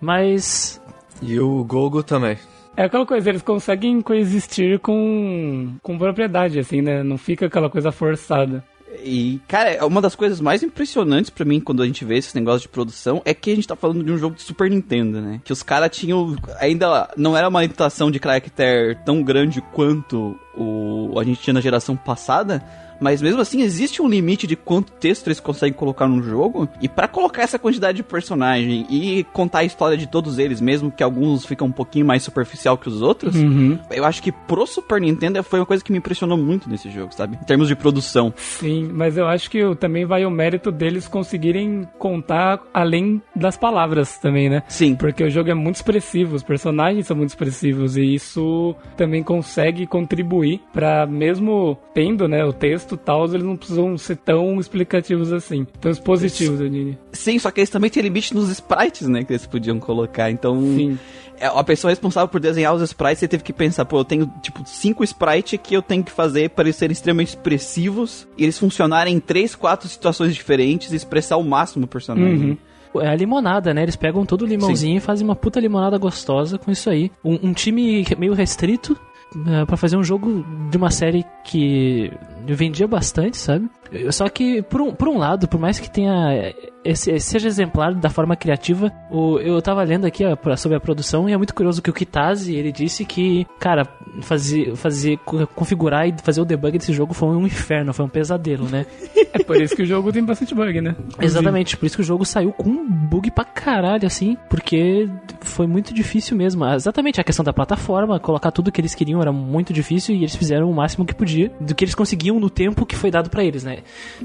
Mas. 0.01 0.81
E 1.23 1.39
o 1.39 1.63
Gogo 1.65 2.03
também. 2.03 2.39
É 2.77 2.85
aquela 2.85 3.05
coisa, 3.05 3.29
eles 3.29 3.43
conseguem 3.43 4.01
coexistir 4.01 4.79
com, 4.79 5.75
com 5.83 5.99
propriedade, 5.99 6.59
assim, 6.59 6.81
né? 6.81 7.03
Não 7.03 7.19
fica 7.19 7.47
aquela 7.47 7.69
coisa 7.69 7.93
forçada. 7.93 8.65
E, 9.03 9.41
cara, 9.47 9.71
é 9.71 9.85
uma 9.85 10.01
das 10.01 10.15
coisas 10.15 10.41
mais 10.41 10.63
impressionantes 10.63 11.31
pra 11.31 11.45
mim 11.45 11.61
quando 11.61 11.83
a 11.83 11.87
gente 11.87 12.05
vê 12.05 12.19
esse 12.19 12.35
negócio 12.35 12.63
de 12.63 12.69
produção 12.69 13.23
é 13.25 13.33
que 13.33 13.53
a 13.53 13.55
gente 13.55 13.69
tá 13.69 13.77
falando 13.77 14.03
de 14.03 14.11
um 14.11 14.19
jogo 14.19 14.35
de 14.35 14.43
Super 14.43 14.69
Nintendo, 14.69 15.21
né? 15.21 15.41
Que 15.45 15.53
os 15.53 15.63
caras 15.63 15.97
tinham. 15.97 16.37
Ainda 16.59 17.09
não 17.17 17.37
era 17.37 17.49
uma 17.49 17.63
limitação 17.63 18.11
de 18.11 18.19
caractere 18.19 18.97
tão 19.05 19.23
grande 19.23 19.61
quanto 19.73 20.39
o, 20.57 21.19
a 21.19 21.25
gente 21.25 21.41
tinha 21.41 21.55
na 21.55 21.61
geração 21.61 21.97
passada, 21.97 22.63
mas 23.01 23.21
mesmo 23.23 23.41
assim 23.41 23.63
existe 23.63 24.03
um 24.03 24.09
limite 24.09 24.47
de 24.47 24.57
quanto 24.57 24.93
texto 24.93 25.27
eles 25.29 25.41
conseguem 25.41 25.73
colocar 25.75 26.07
num 26.07 26.23
jogo. 26.23 26.69
E 26.81 26.89
para 26.89 27.09
colocar 27.09 27.43
essa 27.43 27.59
quantidade 27.59 27.97
de 27.97 28.03
personagem 28.03 28.87
e 28.91 29.25
contar 29.33 29.61
a 29.61 29.65
história 29.65 29.97
de 29.97 30.07
todos 30.07 30.39
eles, 30.39 30.61
mesmo 30.61 30.91
que 30.91 31.03
alguns 31.03 31.45
ficam 31.45 31.67
um 31.69 31.73
pouquinho 31.73 32.05
mais 32.07 32.23
superficial 32.23 32.77
que 32.77 32.89
os 32.89 33.03
outros, 33.03 33.35
Uhum. 33.37 33.79
eu 33.91 34.05
acho 34.05 34.23
que 34.23 34.31
pro 34.33 34.67
Super 34.67 35.01
Nintendo 35.01 35.43
foi 35.43 35.61
uma 35.61 35.67
coisa 35.67 35.83
que 35.83 35.91
me 35.93 35.99
impressionou 35.99 36.37
muito 36.37 36.69
nesse 36.69 36.91
jogo, 36.91 37.15
sabe? 37.15 37.39
Em 37.41 37.45
termos 37.45 37.69
de 37.69 37.75
produção. 37.77 38.33
Sim, 38.37 38.91
mas 38.93 39.17
eu 39.17 39.27
acho 39.27 39.51
que 39.51 39.61
também 39.77 40.05
vai 40.05 40.25
o 40.25 40.31
mérito 40.31 40.71
deles 40.71 41.09
conseguirem 41.09 41.89
contar 41.99 42.61
além 42.75 43.23
das 43.35 43.57
palavras 43.57 44.19
também, 44.19 44.49
né? 44.51 44.63
Sim. 44.69 44.95
Porque 44.95 45.25
o 45.25 45.31
jogo 45.31 45.51
é 45.51 45.55
muito 45.55 45.77
expressivo, 45.77 46.35
os 46.37 46.43
personagens 46.43 47.07
são 47.07 47.17
muito 47.17 47.31
expressivos 47.31 47.97
e 47.97 48.15
isso 48.15 48.75
também 48.97 49.23
consegue 49.23 49.87
contribuir 49.87 50.61
pra 50.73 51.07
mesmo 51.07 51.79
tendo, 51.95 52.29
né, 52.29 52.45
o 52.45 52.53
texto 52.53 52.90
e 52.95 52.99
tal, 52.99 53.25
eles 53.27 53.43
não 53.43 53.57
precisam 53.57 53.97
ser 53.99 54.17
tão 54.17 54.59
explicativos 54.59 55.33
assim, 55.33 55.67
tão 55.81 55.91
expositivos, 55.91 56.61
eu 56.61 56.69
diria. 56.69 56.99
Sim, 57.13 57.39
só 57.39 57.51
que 57.51 57.61
eles 57.61 57.71
também 57.71 57.91
têm 57.91 58.03
limite 58.03 58.35
nos 58.35 58.49
sprites, 58.51 59.09
né? 59.09 59.25
Que 59.25 59.33
eles 59.33 59.47
podiam 59.47 59.79
colocar. 59.79 60.31
Então, 60.31 60.61
Sim. 60.61 60.99
é, 61.39 61.47
a 61.47 61.65
pessoa 61.65 61.91
responsável 61.91 62.29
por 62.29 62.41
desenhar 62.41 62.75
os 62.75 62.83
sprites, 62.83 63.21
você 63.21 63.29
teve 63.29 63.43
que 63.43 63.53
pensar, 63.53 63.85
pô, 63.85 63.99
eu 63.99 64.05
tenho, 64.05 64.33
tipo, 64.43 64.63
cinco 64.67 65.05
sprites 65.05 65.59
que 65.63 65.75
eu 65.75 65.83
tenho 65.83 66.05
que 66.05 66.13
fazer 66.13 66.51
para 66.51 66.65
eles 66.65 66.77
serem 66.77 66.93
extremamente 66.93 67.29
expressivos 67.29 68.27
e 68.37 68.45
eles 68.45 68.59
funcionarem 68.59 69.15
em 69.15 69.21
três, 69.21 69.55
quatro 69.55 69.89
situações 69.89 70.35
diferentes 70.35 70.93
e 70.93 70.97
expressar 70.97 71.37
o 71.37 71.45
máximo 71.45 71.85
o 71.85 71.89
personagem. 71.89 72.51
Uhum. 72.51 72.57
É 72.97 73.09
a 73.09 73.15
limonada, 73.15 73.73
né? 73.73 73.85
Eles 73.85 73.95
pegam 73.95 74.27
todo 74.27 74.43
o 74.43 74.47
limãozinho 74.47 74.97
e 74.97 75.01
fazem 75.01 75.25
uma 75.25 75.37
puta 75.37 75.61
limonada 75.61 75.97
gostosa 75.97 76.59
com 76.59 76.73
isso 76.73 76.91
aí. 76.91 77.11
Um, 77.25 77.51
um 77.51 77.53
time 77.53 78.05
meio 78.19 78.35
restrito 78.35 78.99
é, 79.47 79.65
pra 79.65 79.77
fazer 79.77 79.97
um 79.97 80.03
jogo 80.03 80.45
de 80.71 80.77
uma 80.77 80.91
série 80.91 81.25
que 81.45 82.13
vendia 82.47 82.87
bastante, 82.87 83.37
sabe? 83.37 83.71
Só 84.11 84.29
que, 84.29 84.63
por 84.63 84.81
um, 84.81 84.95
por 84.95 85.09
um 85.09 85.19
lado, 85.19 85.49
por 85.49 85.61
mais 85.61 85.79
que 85.79 85.91
tenha. 85.91 86.53
Esse, 86.83 87.19
seja 87.21 87.47
exemplar 87.47 87.95
da 87.95 88.09
forma 88.09 88.35
criativa, 88.35 88.91
o, 89.11 89.39
eu 89.39 89.61
tava 89.61 89.83
lendo 89.83 90.07
aqui 90.07 90.25
ó, 90.25 90.57
sobre 90.57 90.77
a 90.79 90.81
produção 90.81 91.29
e 91.29 91.33
é 91.33 91.37
muito 91.37 91.55
curioso 91.55 91.83
que 91.83 91.91
o 91.91 91.93
Kitase, 91.93 92.55
ele 92.55 92.73
disse 92.73 93.05
que, 93.05 93.47
cara, 93.59 93.87
fazer, 94.23 94.75
fazer, 94.77 95.19
co- 95.19 95.47
configurar 95.49 96.09
e 96.09 96.15
fazer 96.23 96.41
o 96.41 96.45
debug 96.45 96.79
desse 96.79 96.93
jogo 96.95 97.13
foi 97.13 97.29
um 97.29 97.47
inferno, 97.47 97.93
foi 97.93 98.07
um 98.07 98.09
pesadelo, 98.09 98.67
né? 98.67 98.87
É 99.33 99.43
por 99.43 99.61
isso 99.61 99.77
que 99.77 99.83
o 99.83 99.87
jogo 99.87 100.11
tem 100.11 100.25
bastante 100.25 100.55
bug, 100.55 100.81
né? 100.81 100.91
Inclusive. 100.99 101.17
Exatamente, 101.27 101.77
por 101.77 101.85
isso 101.85 101.97
que 101.97 102.03
o 102.03 102.05
jogo 102.05 102.25
saiu 102.25 102.51
com 102.53 102.71
um 102.71 102.89
bug 102.91 103.31
pra 103.31 103.45
caralho, 103.45 104.07
assim, 104.07 104.37
porque 104.49 105.07
foi 105.43 105.67
muito 105.67 105.93
difícil 105.93 106.35
mesmo. 106.35 106.65
Exatamente, 106.65 107.21
a 107.21 107.25
questão 107.25 107.45
da 107.45 107.53
plataforma, 107.53 108.19
colocar 108.19 108.51
tudo 108.51 108.73
que 108.73 108.81
eles 108.81 108.95
queriam 108.95 109.21
era 109.21 109.31
muito 109.31 109.71
difícil 109.73 110.15
e 110.15 110.21
eles 110.21 110.35
fizeram 110.35 110.71
o 110.71 110.75
máximo 110.75 111.05
que 111.05 111.15
podia 111.15 111.53
do 111.61 111.75
que 111.75 111.85
eles 111.85 111.95
conseguiam 111.95 112.41
no 112.41 112.49
tempo 112.49 112.87
que 112.87 112.97
foi 112.97 113.11
dado 113.11 113.29
pra 113.29 113.45
eles, 113.45 113.65
né? 113.65 113.81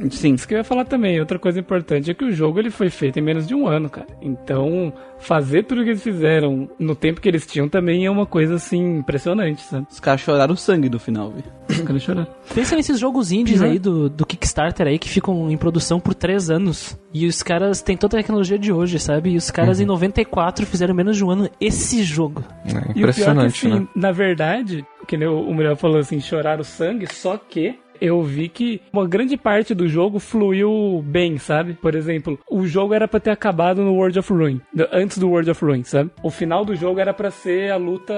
Sim. 0.10 0.36
Isso 0.36 0.48
que 0.48 0.54
eu 0.54 0.60
ia 0.60 0.64
falar 0.64 0.86
também, 0.86 1.20
outra 1.20 1.38
coisa 1.38 1.60
importante 1.60 2.10
é 2.10 2.14
que 2.14 2.24
o 2.24 2.32
jogo 2.32 2.45
ele 2.60 2.70
foi 2.70 2.90
feito 2.90 3.18
em 3.20 3.22
menos 3.22 3.48
de 3.48 3.56
um 3.56 3.68
ano, 3.68 3.90
cara. 3.90 4.08
Então, 4.22 4.92
fazer 5.20 5.64
tudo 5.64 5.84
que 5.84 5.90
eles 5.90 6.04
fizeram 6.04 6.70
no 6.78 6.96
tempo 6.96 7.22
que 7.22 7.28
eles 7.28 7.46
tinham 7.46 7.68
também 7.70 8.06
é 8.06 8.12
uma 8.12 8.26
coisa 8.26 8.56
assim 8.56 8.98
impressionante, 8.98 9.62
sabe? 9.64 9.88
Os 9.90 10.00
caras 10.00 10.22
choraram 10.22 10.56
sangue 10.56 10.90
no 10.90 11.00
final, 11.00 11.32
viu? 11.32 11.44
Fico 11.70 12.00
chorando. 12.00 12.28
Pensa 12.54 12.76
nesses 12.76 13.00
jogos 13.00 13.32
indies 13.32 13.62
Uhum. 13.62 13.68
aí 13.68 13.80
do, 13.80 14.10
do 14.10 14.26
Kickstarter 14.26 14.88
aí 14.88 15.00
que 15.00 15.10
ficam 15.10 15.50
em 15.50 15.58
produção 15.58 16.00
por 16.00 16.14
três 16.14 16.50
anos. 16.50 16.98
E 17.14 17.26
os 17.26 17.42
caras 17.42 17.82
têm 17.82 17.96
toda 17.98 18.18
a 18.18 18.22
tecnologia 18.22 18.60
de 18.60 18.72
hoje, 18.72 19.00
sabe? 19.00 19.32
E 19.32 19.38
os 19.38 19.50
caras 19.50 19.80
em 19.80 19.86
94 19.86 20.66
fizeram 20.66 20.94
menos 20.94 21.16
de 21.18 21.24
um 21.24 21.32
ano 21.32 21.50
esse 21.60 22.04
jogo. 22.04 22.44
É 22.66 22.70
E 22.70 22.72
o 22.72 22.74
pior 22.74 22.94
que, 22.94 23.00
impressionante, 23.00 23.68
assim, 23.68 23.80
né? 23.80 23.88
na 23.96 24.12
verdade, 24.12 24.86
que 25.08 25.18
nem 25.18 25.28
o 25.28 25.46
o 25.46 25.54
Muriel 25.54 25.76
falou 25.76 25.98
assim, 26.00 26.20
chorar 26.20 26.60
o 26.60 26.64
sangue, 26.64 27.08
só 27.12 27.38
que 27.38 27.78
eu 28.02 28.22
vi 28.24 28.50
que 28.50 28.82
uma 28.92 29.08
grande 29.08 29.38
parte 29.38 29.74
do 29.74 29.88
jogo 29.88 30.20
fluiu 30.20 31.04
bem, 31.06 31.38
sabe? 31.38 31.74
Por 31.74 31.96
exemplo, 31.96 32.40
o 32.50 32.66
jogo 32.66 32.94
era 32.94 33.08
pra 33.08 33.20
ter 33.20 33.32
acabado 33.32 33.82
no 33.82 33.94
World 33.94 34.20
of 34.20 34.34
Ruin, 34.34 34.62
antes 34.92 35.18
do 35.18 35.30
World 35.30 35.50
of 35.52 35.64
Ruin, 35.64 35.84
sabe? 35.84 36.12
O 36.24 36.30
final 36.30 36.66
do 36.66 36.76
jogo 36.76 37.00
era 37.00 37.14
pra 37.14 37.32
ser 37.32 37.72
a 37.72 37.78
luta 37.78 38.14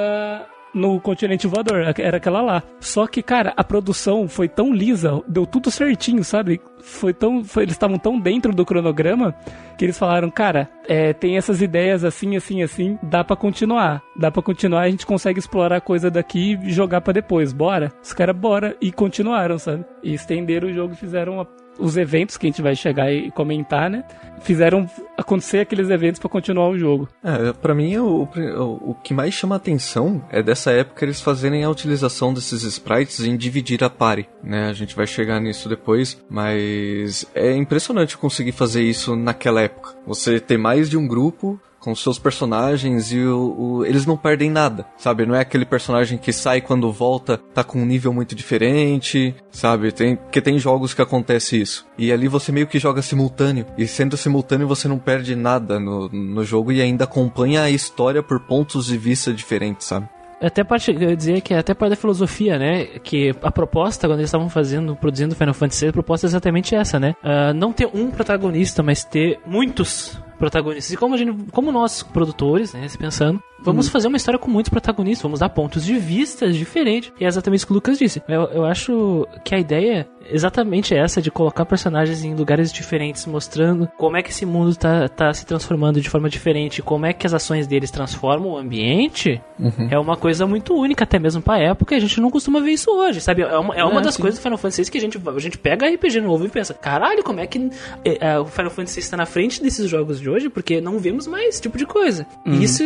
no 0.73 0.99
continente 0.99 1.47
voador, 1.47 1.83
era 1.97 2.17
aquela 2.17 2.41
lá. 2.41 2.63
Só 2.79 3.07
que, 3.07 3.23
cara, 3.23 3.53
a 3.57 3.63
produção 3.63 4.27
foi 4.27 4.47
tão 4.47 4.71
lisa, 4.73 5.21
deu 5.27 5.45
tudo 5.45 5.71
certinho, 5.71 6.23
sabe? 6.23 6.61
Foi 6.81 7.13
tão, 7.13 7.43
foi- 7.43 7.63
eles 7.63 7.73
estavam 7.73 7.97
tão 7.97 8.19
dentro 8.19 8.53
do 8.53 8.65
cronograma 8.65 9.33
que 9.77 9.85
eles 9.85 9.97
falaram, 9.97 10.29
cara, 10.29 10.69
é, 10.87 11.13
tem 11.13 11.37
essas 11.37 11.61
ideias 11.61 12.03
assim, 12.03 12.35
assim, 12.35 12.61
assim, 12.63 12.97
dá 13.03 13.23
pra 13.23 13.35
continuar, 13.35 14.01
dá 14.15 14.29
pra 14.31 14.41
continuar, 14.41 14.81
a 14.81 14.89
gente 14.89 15.05
consegue 15.05 15.39
explorar 15.39 15.81
coisa 15.81 16.09
daqui 16.11 16.57
e 16.63 16.71
jogar 16.71 17.01
pra 17.01 17.13
depois, 17.13 17.51
bora? 17.53 17.91
Os 18.03 18.13
caras 18.13 18.35
bora 18.35 18.75
e 18.81 18.91
continuaram, 18.91 19.57
sabe? 19.57 19.83
E 20.03 20.13
estenderam 20.13 20.67
o 20.69 20.73
jogo 20.73 20.93
e 20.93 20.97
fizeram 20.97 21.41
a- 21.41 21.47
os 21.79 21.97
eventos 21.97 22.37
que 22.37 22.47
a 22.47 22.49
gente 22.49 22.61
vai 22.61 22.75
chegar 22.75 23.11
e 23.11 23.31
comentar, 23.31 23.89
né? 23.89 24.03
Fizeram 24.41 24.89
acontecer 25.17 25.59
aqueles 25.59 25.89
eventos 25.89 26.19
pra 26.19 26.29
continuar 26.29 26.69
o 26.69 26.77
jogo. 26.77 27.09
É, 27.23 27.51
pra 27.53 27.73
mim, 27.73 27.97
o, 27.97 28.23
o, 28.23 28.91
o 28.91 28.95
que 29.03 29.13
mais 29.13 29.33
chama 29.33 29.55
atenção 29.55 30.23
é 30.29 30.43
dessa 30.43 30.71
época 30.71 31.03
eles 31.03 31.19
fazerem 31.19 31.63
a 31.63 31.69
utilização 31.69 32.33
desses 32.33 32.63
sprites 32.63 33.19
em 33.21 33.35
dividir 33.35 33.83
a 33.83 33.89
party, 33.89 34.29
né? 34.43 34.69
A 34.69 34.73
gente 34.73 34.95
vai 34.95 35.07
chegar 35.07 35.39
nisso 35.39 35.67
depois, 35.67 36.23
mas 36.29 37.25
é 37.33 37.55
impressionante 37.55 38.17
conseguir 38.17 38.51
fazer 38.51 38.83
isso 38.83 39.15
naquela 39.15 39.61
época. 39.61 39.95
Você 40.05 40.39
ter 40.39 40.57
mais 40.57 40.89
de 40.89 40.97
um 40.97 41.07
grupo 41.07 41.59
com 41.87 41.95
seus 41.95 42.19
personagens 42.19 43.13
e 43.13 43.19
o, 43.19 43.55
o- 43.57 43.85
eles 43.85 44.05
não 44.05 44.17
perdem 44.17 44.49
nada, 44.51 44.85
sabe? 44.97 45.25
Não 45.25 45.33
é 45.33 45.39
aquele 45.39 45.63
personagem 45.63 46.17
que 46.17 46.33
sai 46.33 46.59
quando 46.59 46.91
volta, 46.91 47.37
tá 47.53 47.63
com 47.63 47.81
um 47.81 47.85
nível 47.85 48.11
muito 48.11 48.35
diferente, 48.35 49.33
sabe? 49.49 49.89
Tem, 49.93 50.17
porque 50.17 50.41
tem 50.41 50.59
jogos 50.59 50.93
que 50.93 51.01
acontece 51.01 51.61
isso. 51.61 51.85
E 51.97 52.11
ali 52.11 52.27
você 52.27 52.51
meio 52.51 52.67
que 52.67 52.77
joga 52.77 53.01
simultâneo. 53.01 53.65
E 53.77 53.87
sendo 53.87 54.17
simultâneo 54.17 54.67
você 54.67 54.85
não 54.89 54.99
perde 54.99 55.33
nada 55.33 55.79
no, 55.79 56.09
no 56.09 56.43
jogo 56.43 56.73
e 56.73 56.81
ainda 56.81 57.05
acompanha 57.05 57.61
a 57.61 57.69
história 57.69 58.21
por 58.21 58.41
pontos 58.41 58.87
de 58.87 58.97
vista 58.97 59.31
diferentes, 59.31 59.87
sabe? 59.87 60.09
Até 60.41 60.65
parte, 60.65 60.91
eu 60.91 61.15
dizer 61.15 61.39
que 61.39 61.53
é 61.53 61.57
até 61.59 61.73
parte 61.73 61.91
da 61.91 61.95
filosofia, 61.95 62.59
né? 62.59 62.85
Que 63.01 63.33
a 63.41 63.49
proposta, 63.49 64.07
quando 64.09 64.19
eles 64.19 64.27
estavam 64.27 64.49
fazendo, 64.49 64.93
produzindo 64.93 65.33
Final 65.35 65.53
Fantasy 65.53 65.87
a 65.87 65.93
proposta 65.93 66.27
é 66.27 66.29
exatamente 66.29 66.75
essa, 66.75 66.99
né? 66.99 67.15
Ah, 67.23 67.53
não 67.53 67.71
ter 67.71 67.87
um 67.93 68.11
protagonista, 68.11 68.83
mas 68.83 69.05
ter 69.05 69.39
muitos 69.47 70.19
protagonistas. 70.37 70.93
E 70.93 70.97
como, 70.97 71.15
a 71.15 71.17
gente, 71.17 71.35
como 71.51 71.71
nós, 71.71 72.03
produtores, 72.03 72.73
né, 72.73 72.87
se 72.87 72.97
pensando, 72.97 73.41
vamos 73.59 73.89
fazer 73.89 74.07
uma 74.07 74.17
história 74.17 74.39
com 74.39 74.49
muitos 74.49 74.69
protagonistas, 74.69 75.23
vamos 75.23 75.39
dar 75.39 75.49
pontos 75.49 75.83
de 75.83 75.97
vistas 75.97 76.55
diferentes. 76.55 77.11
E 77.19 77.25
é 77.25 77.27
exatamente 77.27 77.59
isso 77.59 77.67
que 77.67 77.73
o 77.73 77.75
Lucas 77.75 77.97
disse. 77.97 78.21
Eu, 78.27 78.43
eu 78.45 78.65
acho 78.65 79.27
que 79.43 79.55
a 79.55 79.59
ideia 79.59 80.01
é 80.01 80.35
exatamente 80.35 80.93
essa, 80.93 81.21
de 81.21 81.31
colocar 81.31 81.65
personagens 81.65 82.23
em 82.23 82.35
lugares 82.35 82.71
diferentes, 82.71 83.25
mostrando 83.25 83.87
como 83.97 84.17
é 84.17 84.21
que 84.21 84.29
esse 84.29 84.45
mundo 84.45 84.75
tá, 84.75 85.07
tá 85.07 85.33
se 85.33 85.45
transformando 85.45 86.01
de 86.01 86.09
forma 86.09 86.29
diferente, 86.29 86.81
como 86.81 87.05
é 87.05 87.13
que 87.13 87.25
as 87.25 87.33
ações 87.33 87.65
deles 87.65 87.89
transformam 87.89 88.51
o 88.51 88.57
ambiente, 88.57 89.41
é 89.89 89.97
uma 89.97 90.17
coisa 90.17 90.45
muito 90.45 90.73
única, 90.75 91.05
até 91.05 91.17
mesmo 91.17 91.41
pra 91.41 91.57
época, 91.59 91.95
e 91.95 91.97
a 91.97 92.01
gente 92.01 92.19
não 92.19 92.29
costuma 92.29 92.59
ver 92.59 92.71
isso 92.71 92.91
hoje, 92.91 93.21
sabe? 93.21 93.41
É 93.41 93.57
uma, 93.57 93.73
é 93.73 93.83
uma 93.85 94.01
É, 94.01 94.03
das 94.03 94.15
sim. 94.15 94.21
coisas 94.21 94.37
do 94.39 94.43
Final 94.43 94.57
Fantasy 94.57 94.83
VI 94.83 94.91
que 94.91 94.97
a 94.97 95.01
gente, 95.01 95.17
a 95.25 95.39
gente 95.39 95.57
pega 95.57 95.87
RPG 95.87 96.19
novo 96.19 96.45
e 96.45 96.49
pensa, 96.49 96.73
caralho, 96.73 97.23
como 97.23 97.39
é 97.39 97.47
que 97.47 97.69
é, 98.03 98.37
o 98.37 98.45
Final 98.45 98.69
Fantasy 98.69 98.95
VI 98.95 98.99
está 98.99 99.15
na 99.17 99.25
frente 99.25 99.63
desses 99.63 99.89
jogos 99.89 100.19
de 100.19 100.26
hoje? 100.29 100.49
Porque 100.49 100.81
não 100.81 100.99
vemos 100.99 101.27
mais 101.27 101.49
esse 101.49 101.61
tipo 101.61 101.77
de 101.77 101.85
coisa. 101.85 102.25
E 102.45 102.63
Isso, 102.63 102.83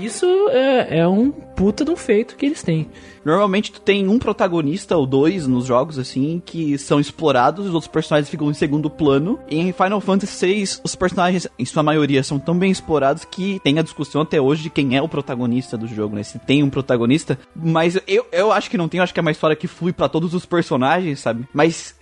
isso 0.00 0.26
é, 0.50 0.98
é 0.98 1.08
um 1.08 1.30
puta 1.30 1.84
de 1.84 1.90
um 1.90 1.96
feito 1.96 2.36
que 2.36 2.46
eles 2.46 2.62
têm. 2.62 2.88
Normalmente 3.24 3.72
tu 3.72 3.80
tem 3.80 4.06
um 4.06 4.18
protagonista 4.18 4.96
ou 4.96 5.06
dois 5.06 5.46
nos 5.46 5.64
jogos, 5.64 5.98
assim, 5.98 6.42
que 6.44 6.76
são 6.76 7.00
explorados, 7.00 7.66
os 7.66 7.74
outros 7.74 7.90
personagens 7.90 8.28
ficam 8.28 8.50
em 8.50 8.54
segundo 8.54 8.90
plano. 8.90 9.38
E 9.48 9.58
em 9.58 9.72
Final 9.72 10.00
Fantasy 10.00 10.46
VI, 10.46 10.80
os 10.84 10.94
personagens, 10.94 11.46
em 11.58 11.64
sua 11.64 11.82
maioria, 11.82 12.22
são 12.22 12.38
tão 12.38 12.56
bem 12.58 12.70
explorados 12.70 13.24
que 13.24 13.60
tem 13.64 13.78
a 13.78 13.82
discussão 13.82 14.20
até 14.20 14.40
hoje 14.40 14.64
de 14.64 14.70
quem 14.70 14.96
é 14.96 15.00
o 15.00 15.08
protagonista 15.08 15.78
do 15.78 15.86
jogo, 15.86 16.14
né? 16.14 16.22
Se 16.22 16.38
tem 16.38 16.62
um 16.62 16.68
protagonista. 16.70 17.38
Mas 17.56 17.98
eu, 18.06 18.26
eu 18.30 18.52
acho 18.52 18.70
que 18.70 18.76
não 18.76 18.88
tem, 18.88 18.98
eu 18.98 19.04
acho 19.04 19.14
que 19.14 19.20
é 19.20 19.22
uma 19.22 19.30
história 19.30 19.56
que 19.56 19.66
flui 19.66 19.92
pra 19.92 20.08
todos 20.08 20.34
os 20.34 20.44
personagens, 20.44 21.20
sabe? 21.20 21.48
Mas 21.52 21.94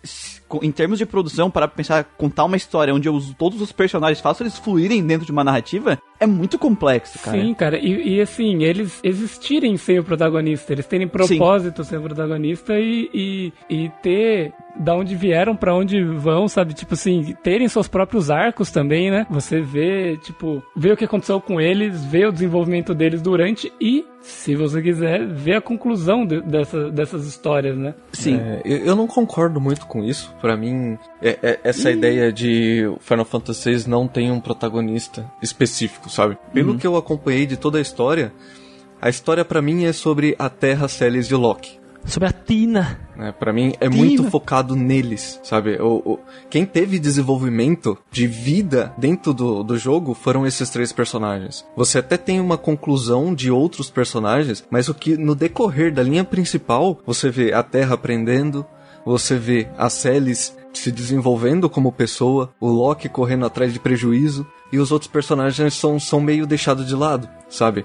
em 0.62 0.72
termos 0.72 0.98
de 0.98 1.06
produção, 1.06 1.50
para 1.50 1.68
pensar, 1.68 2.04
contar 2.04 2.44
uma 2.44 2.56
história 2.56 2.94
onde 2.94 3.08
uso 3.08 3.34
todos 3.34 3.60
os 3.60 3.72
personagens, 3.72 4.20
faço 4.20 4.42
eles 4.42 4.56
fluírem 4.56 5.04
dentro 5.06 5.24
de 5.24 5.32
uma 5.32 5.44
narrativa, 5.44 5.98
é 6.22 6.26
muito 6.26 6.58
complexo, 6.58 7.18
cara. 7.18 7.38
Sim, 7.40 7.54
cara, 7.54 7.78
e, 7.78 8.16
e, 8.16 8.20
assim, 8.20 8.62
eles 8.62 9.00
existirem 9.02 9.76
sem 9.76 9.98
o 9.98 10.04
protagonista, 10.04 10.72
eles 10.72 10.86
terem 10.86 11.06
propósito 11.08 11.84
sem 11.84 11.98
o 11.98 12.02
protagonista 12.02 12.78
e, 12.78 13.10
e, 13.12 13.52
e 13.68 13.88
ter 14.02 14.52
da 14.74 14.94
onde 14.94 15.14
vieram 15.14 15.54
pra 15.54 15.74
onde 15.74 16.02
vão, 16.02 16.48
sabe? 16.48 16.72
Tipo 16.72 16.94
assim, 16.94 17.36
terem 17.42 17.68
seus 17.68 17.88
próprios 17.88 18.30
arcos 18.30 18.70
também, 18.70 19.10
né? 19.10 19.26
Você 19.28 19.60
vê, 19.60 20.16
tipo, 20.22 20.62
vê 20.74 20.90
o 20.92 20.96
que 20.96 21.04
aconteceu 21.04 21.40
com 21.40 21.60
eles, 21.60 22.02
vê 22.06 22.24
o 22.24 22.32
desenvolvimento 22.32 22.94
deles 22.94 23.20
durante 23.20 23.70
e, 23.78 24.06
se 24.22 24.56
você 24.56 24.80
quiser, 24.80 25.26
ver 25.26 25.56
a 25.56 25.60
conclusão 25.60 26.24
de- 26.24 26.40
dessa, 26.40 26.90
dessas 26.90 27.26
histórias, 27.26 27.76
né? 27.76 27.94
Sim. 28.14 28.36
É, 28.40 28.62
eu, 28.64 28.78
eu 28.78 28.96
não 28.96 29.06
concordo 29.06 29.60
muito 29.60 29.84
com 29.86 30.02
isso. 30.02 30.34
Pra 30.40 30.56
mim, 30.56 30.96
é- 31.20 31.38
é- 31.42 31.60
essa 31.64 31.90
ideia 31.90 32.32
de 32.32 32.90
Final 33.00 33.26
Fantasy 33.26 33.74
VI 33.76 33.90
não 33.90 34.08
tem 34.08 34.30
um 34.30 34.40
protagonista 34.40 35.30
específico, 35.42 36.08
sabe? 36.14 36.36
Pelo 36.52 36.76
que 36.78 36.86
eu 36.86 36.96
acompanhei 36.96 37.46
de 37.46 37.56
toda 37.56 37.78
a 37.78 37.80
história, 37.80 38.32
a 39.00 39.08
história 39.08 39.44
pra 39.44 39.60
mim 39.62 39.84
é 39.84 39.92
sobre 39.92 40.34
a 40.38 40.48
Terra, 40.48 40.86
Celes 40.88 41.26
e 41.26 41.34
o 41.34 41.38
Loki. 41.38 41.80
Sobre 42.04 42.28
a 42.28 42.32
Tina. 42.32 42.98
né? 43.16 43.30
Para 43.30 43.52
mim 43.52 43.74
é 43.80 43.88
muito 43.88 44.24
focado 44.28 44.74
neles, 44.74 45.38
sabe? 45.44 45.80
O, 45.80 46.02
o- 46.14 46.18
quem 46.50 46.66
teve 46.66 46.98
desenvolvimento 46.98 47.96
de 48.10 48.26
vida 48.26 48.92
dentro 48.98 49.32
do, 49.32 49.62
do 49.62 49.78
jogo 49.78 50.12
foram 50.12 50.44
esses 50.44 50.68
três 50.68 50.92
personagens. 50.92 51.64
Você 51.76 51.98
até 51.98 52.16
tem 52.16 52.40
uma 52.40 52.58
conclusão 52.58 53.32
de 53.32 53.52
outros 53.52 53.88
personagens, 53.88 54.64
mas 54.68 54.88
o 54.88 54.94
que 54.94 55.16
no 55.16 55.36
decorrer 55.36 55.94
da 55.94 56.02
linha 56.02 56.24
principal 56.24 56.98
você 57.06 57.30
vê 57.30 57.52
a 57.52 57.62
Terra 57.62 57.94
aprendendo, 57.94 58.66
você 59.06 59.36
vê 59.36 59.68
a 59.78 59.88
Celis 59.88 60.56
se 60.72 60.90
desenvolvendo 60.90 61.70
como 61.70 61.92
pessoa, 61.92 62.52
o 62.60 62.68
Loki 62.68 63.08
correndo 63.08 63.46
atrás 63.46 63.72
de 63.72 63.78
prejuízo 63.78 64.44
e 64.72 64.78
os 64.78 64.90
outros 64.90 65.10
personagens 65.10 65.74
são, 65.74 66.00
são 66.00 66.20
meio 66.20 66.46
deixados 66.46 66.86
de 66.88 66.94
lado, 66.94 67.28
sabe? 67.48 67.84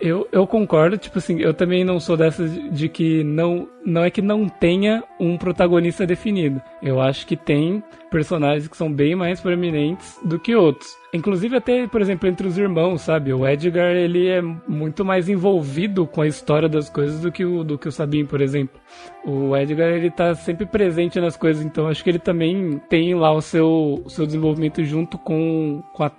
Eu, 0.00 0.28
eu 0.30 0.46
concordo, 0.46 0.98
tipo 0.98 1.18
assim, 1.18 1.40
eu 1.40 1.54
também 1.54 1.82
não 1.82 1.98
sou 1.98 2.16
dessas 2.16 2.50
de, 2.70 2.88
que 2.88 3.24
não, 3.24 3.66
não 3.84 4.04
é 4.04 4.10
que 4.10 4.20
não 4.20 4.48
tenha 4.48 5.02
um 5.18 5.36
protagonista 5.36 6.06
definido. 6.06 6.60
Eu 6.82 7.00
acho 7.00 7.26
que 7.26 7.36
tem 7.36 7.82
personagens 8.10 8.68
que 8.68 8.76
são 8.76 8.92
bem 8.92 9.14
mais 9.14 9.40
proeminentes 9.40 10.18
do 10.22 10.38
que 10.38 10.54
outros. 10.54 10.88
Inclusive 11.12 11.56
até, 11.56 11.86
por 11.86 12.02
exemplo, 12.02 12.28
entre 12.28 12.46
os 12.46 12.58
irmãos, 12.58 13.00
sabe? 13.00 13.32
O 13.32 13.46
Edgar, 13.46 13.96
ele 13.96 14.28
é 14.28 14.42
muito 14.42 15.04
mais 15.04 15.28
envolvido 15.28 16.06
com 16.06 16.20
a 16.20 16.26
história 16.26 16.68
das 16.68 16.90
coisas 16.90 17.20
do 17.20 17.32
que 17.32 17.44
o, 17.44 17.64
do 17.64 17.78
que 17.78 17.88
o 17.88 17.92
Sabin, 17.92 18.26
por 18.26 18.42
exemplo. 18.42 18.78
O 19.24 19.56
Edgar, 19.56 19.88
ele 19.88 20.10
tá 20.10 20.34
sempre 20.34 20.66
presente 20.66 21.18
nas 21.18 21.34
coisas, 21.36 21.64
então 21.64 21.88
acho 21.88 22.04
que 22.04 22.10
ele 22.10 22.18
também 22.18 22.78
tem 22.90 23.14
lá 23.14 23.32
o 23.32 23.40
seu, 23.40 24.04
seu 24.08 24.26
desenvolvimento 24.26 24.84
junto 24.84 25.16
com, 25.16 25.82
com 25.94 26.04
a 26.04 26.10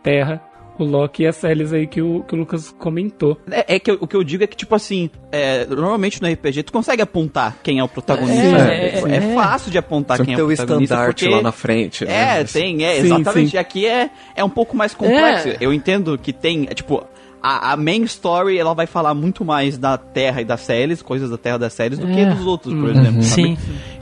o 0.78 0.84
Loki 0.86 1.24
e 1.24 1.28
a 1.28 1.34
Celis 1.34 1.74
aí 1.74 1.86
que 1.86 2.02
o, 2.02 2.24
que 2.24 2.34
o 2.34 2.38
Lucas 2.38 2.74
comentou. 2.80 3.38
É, 3.52 3.76
é 3.76 3.80
que 3.80 3.92
eu- 3.92 3.98
o 4.00 4.08
que 4.08 4.16
eu 4.16 4.24
digo 4.24 4.44
é 4.46 4.48
que, 4.48 4.56
tipo 4.56 4.74
assim, 4.74 5.10
é, 5.30 5.66
normalmente 5.66 6.22
no 6.22 6.28
RPG 6.32 6.64
tu 6.64 6.72
consegue 6.72 7.02
apontar 7.02 7.58
quem 7.62 7.80
é 7.80 7.84
o 7.84 7.88
protagonista. 7.90 8.40
É, 8.72 8.96
É, 8.96 9.04
é, 9.12 9.16
é 9.18 9.36
fácil 9.36 9.70
de 9.72 9.78
apontar 9.78 10.16
Sempre 10.18 10.28
quem 10.28 10.34
é 10.36 10.38
tem 10.38 10.46
o 10.46 10.48
o 10.48 10.56
protagonista. 10.56 10.94
estandarte 10.96 11.26
porque- 11.26 11.36
lá 11.36 11.42
na 11.42 11.52
frente, 11.52 12.06
né? 12.06 12.40
É, 12.40 12.44
tem, 12.46 12.86
é, 12.86 12.94
Sim, 13.02 13.06
exatamente. 13.08 13.50
sim. 13.52 13.58
E 13.58 13.60
aqui 13.60 13.86
é, 13.86 14.10
é 14.36 14.44
um 14.44 14.50
pouco 14.50 14.76
mais 14.78 14.94
complexo. 14.94 15.50
É. 15.50 15.58
Eu 15.60 15.74
entendo 15.74 16.18
que 16.18 16.32
tem, 16.32 16.66
é, 16.70 16.74
tipo, 16.74 17.04
a, 17.42 17.74
a 17.74 17.78
main 17.78 18.04
story 18.04 18.58
ela 18.58 18.74
vai 18.74 18.86
falar 18.88 19.14
muito 19.14 19.44
mais 19.46 19.78
da 19.78 19.98
Terra 19.98 20.42
e 20.42 20.46
das 20.46 20.62
séries, 20.62 21.02
coisas 21.02 21.30
da 21.30 21.38
Terra 21.38 21.56
e 21.56 21.60
das 21.60 21.74
séries, 21.74 21.98
do 22.00 22.08
que 22.08 22.20
É. 22.20 22.34
dos 22.34 22.46
outros, 22.46 22.74
por 22.74 22.90
exemplo. 22.90 23.24
Sim. 23.24 23.58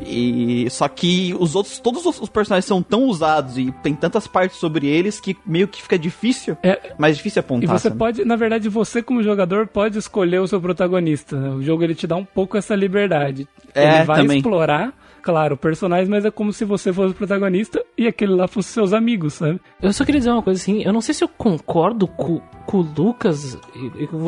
E 0.09 0.67
só 0.69 0.87
que 0.87 1.35
os 1.39 1.55
outros, 1.55 1.79
todos 1.79 2.05
os, 2.05 2.29
personagens 2.29 2.65
são 2.65 2.81
tão 2.81 3.03
usados 3.05 3.57
e 3.57 3.71
tem 3.83 3.93
tantas 3.93 4.25
partes 4.27 4.57
sobre 4.57 4.87
eles 4.87 5.19
que 5.19 5.35
meio 5.45 5.67
que 5.67 5.81
fica 5.81 5.97
difícil, 5.99 6.57
É, 6.63 6.93
mais 6.97 7.17
difícil 7.17 7.39
e 7.39 7.41
apontar. 7.41 7.77
você 7.77 7.89
sabe? 7.89 7.97
pode, 7.99 8.25
na 8.25 8.35
verdade, 8.35 8.69
você 8.69 9.01
como 9.03 9.21
jogador 9.21 9.67
pode 9.67 9.97
escolher 9.97 10.39
o 10.39 10.47
seu 10.47 10.61
protagonista. 10.61 11.35
né? 11.37 11.49
O 11.49 11.61
jogo 11.61 11.83
ele 11.83 11.95
te 11.95 12.07
dá 12.07 12.15
um 12.15 12.25
pouco 12.25 12.57
essa 12.57 12.75
liberdade. 12.75 13.47
É, 13.75 13.97
ele 13.97 14.03
vai 14.05 14.21
também. 14.21 14.37
explorar, 14.37 14.93
claro, 15.27 15.55
o 15.55 15.57
personagem, 15.57 16.07
mas 16.07 16.23
é 16.23 16.31
como 16.31 16.53
se 16.53 16.63
você 16.63 16.93
fosse 16.93 17.11
o 17.11 17.13
protagonista 17.13 17.83
e 17.97 18.07
aquele 18.07 18.33
lá 18.33 18.47
fosse 18.47 18.69
seus 18.69 18.93
amigos, 18.93 19.33
sabe? 19.33 19.59
Eu 19.81 19.91
só 19.91 20.05
queria 20.05 20.21
dizer 20.21 20.31
uma 20.31 20.41
coisa 20.41 20.57
assim, 20.57 20.81
eu 20.83 20.93
não 20.93 21.01
sei 21.01 21.13
se 21.13 21.21
eu 21.21 21.27
concordo 21.27 22.07
com, 22.07 22.39
com 22.65 22.77
o 22.77 22.81
Lucas, 22.81 23.59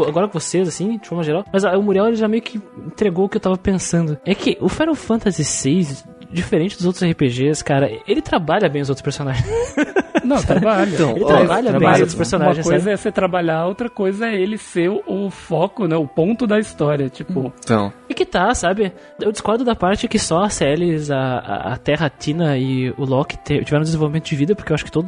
agora 0.06 0.28
com 0.28 0.38
vocês, 0.38 0.68
assim, 0.68 0.98
de 0.98 1.08
forma 1.08 1.24
geral, 1.24 1.46
mas 1.54 1.64
o 1.64 1.82
Muriel 1.82 2.08
ele 2.08 2.18
já 2.18 2.28
meio 2.28 2.44
que 2.44 2.62
entregou 2.86 3.28
o 3.28 3.30
que 3.30 3.38
eu 3.38 3.42
tava 3.42 3.58
pensando. 3.58 4.18
É 4.26 4.36
que 4.36 4.58
o 4.60 4.68
Final 4.68 4.94
Fantasy 4.94 5.44
VI, 5.70 6.04
diferente 6.30 6.76
dos 6.76 6.86
outros 6.86 7.10
RPGs, 7.10 7.64
cara, 7.64 7.90
ele 8.06 8.22
trabalha 8.22 8.68
bem 8.68 8.82
os 8.82 8.90
outros 8.90 9.02
personagens. 9.02 9.48
Não, 10.24 10.41
trabalha. 10.41 10.89
Então, 10.93 11.12
Ele 11.12 11.24
ó, 11.24 11.28
trabalha 11.28 11.62
bem 11.72 11.80
trabalha. 11.80 11.93
os 11.93 12.00
outros 12.02 12.15
personagens, 12.15 12.58
Uma 12.58 12.63
coisa 12.63 12.80
sabe? 12.80 12.93
é 12.93 12.98
você 12.98 13.12
trabalhar, 13.12 13.65
outra 13.65 13.89
coisa 13.89 14.28
é 14.28 14.36
ele 14.36 14.58
ser 14.58 14.89
o, 14.89 15.02
o 15.08 15.30
foco, 15.30 15.88
né? 15.88 15.95
O 15.95 16.08
ponto 16.08 16.45
da 16.48 16.60
história. 16.60 17.10
Tipo, 17.10 17.54
Então, 17.63 17.91
E 18.10 18.13
que 18.13 18.26
tá, 18.26 18.54
sabe? 18.54 18.91
Eu 19.19 19.32
discordo 19.32 19.63
da 19.63 19.76
parte 19.76 20.08
que 20.08 20.19
só 20.19 20.43
a 20.43 20.50
Celis, 20.50 21.10
a, 21.12 21.38
a, 21.74 21.78
Terra, 21.78 22.08
a 22.08 22.10
Tina 22.10 22.58
e 22.58 22.91
o 22.98 23.06
Loki 23.06 23.38
tiveram 23.43 23.84
desenvolvimento 23.84 24.26
de 24.26 24.36
vida, 24.36 24.56
porque 24.56 24.72
eu 24.72 24.76
acho 24.76 24.86
que 24.86 24.91
todo, 24.91 25.08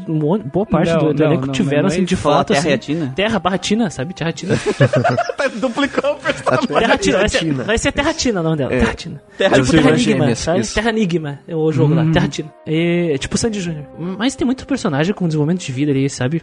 boa 0.51 0.65
parte 0.65 0.91
Não, 0.91 0.99
do, 0.99 1.13
do 1.13 1.23
não, 1.23 1.31
elenco 1.31 1.47
não, 1.47 1.53
tiveram, 1.53 1.87
assim, 1.87 2.03
de 2.03 2.15
Fala 2.15 2.37
fato, 2.37 2.53
Terra 2.53 2.69
e 2.69 2.71
a 2.71 2.75
assim... 2.75 2.93
Tina? 2.93 3.13
Terra 3.15 3.39
barra 3.39 3.57
Tina, 3.57 3.89
sabe? 3.89 4.13
Terra 4.13 4.31
Tina. 4.31 4.55
Duplicou 5.59 6.13
o 6.13 6.15
personagem. 6.17 6.67
Terra 6.67 6.97
Tina, 6.97 7.17
vai 7.17 7.29
ser, 7.29 7.53
vai 7.53 7.77
ser 7.77 7.91
Terra 7.91 8.13
Tina 8.13 8.39
o 8.39 8.43
nome 8.43 8.57
dela. 8.57 8.69
Terra 8.69 8.93
Tina. 8.93 9.21
Terra 9.37 9.55
tipo 9.55 9.65
Tina. 9.67 9.81
Terra 9.81 9.95
Enigma, 9.95 10.35
sabe? 10.35 10.59
isso. 10.59 10.73
Terra 10.75 10.89
Enigma 10.89 11.39
é 11.47 11.55
o 11.55 11.71
jogo 11.71 11.93
lá, 11.93 12.05
Terra 12.11 12.27
Tina. 12.27 12.53
É, 12.65 13.17
tipo 13.17 13.37
Sandy 13.37 13.59
Jr. 13.61 13.83
Mas 13.97 14.35
tem 14.35 14.45
muito 14.45 14.65
personagem 14.65 14.90
com 15.13 15.27
desenvolvimento 15.27 15.61
de 15.65 15.71
vida 15.71 15.91
ali, 15.91 16.09
sabe? 16.09 16.41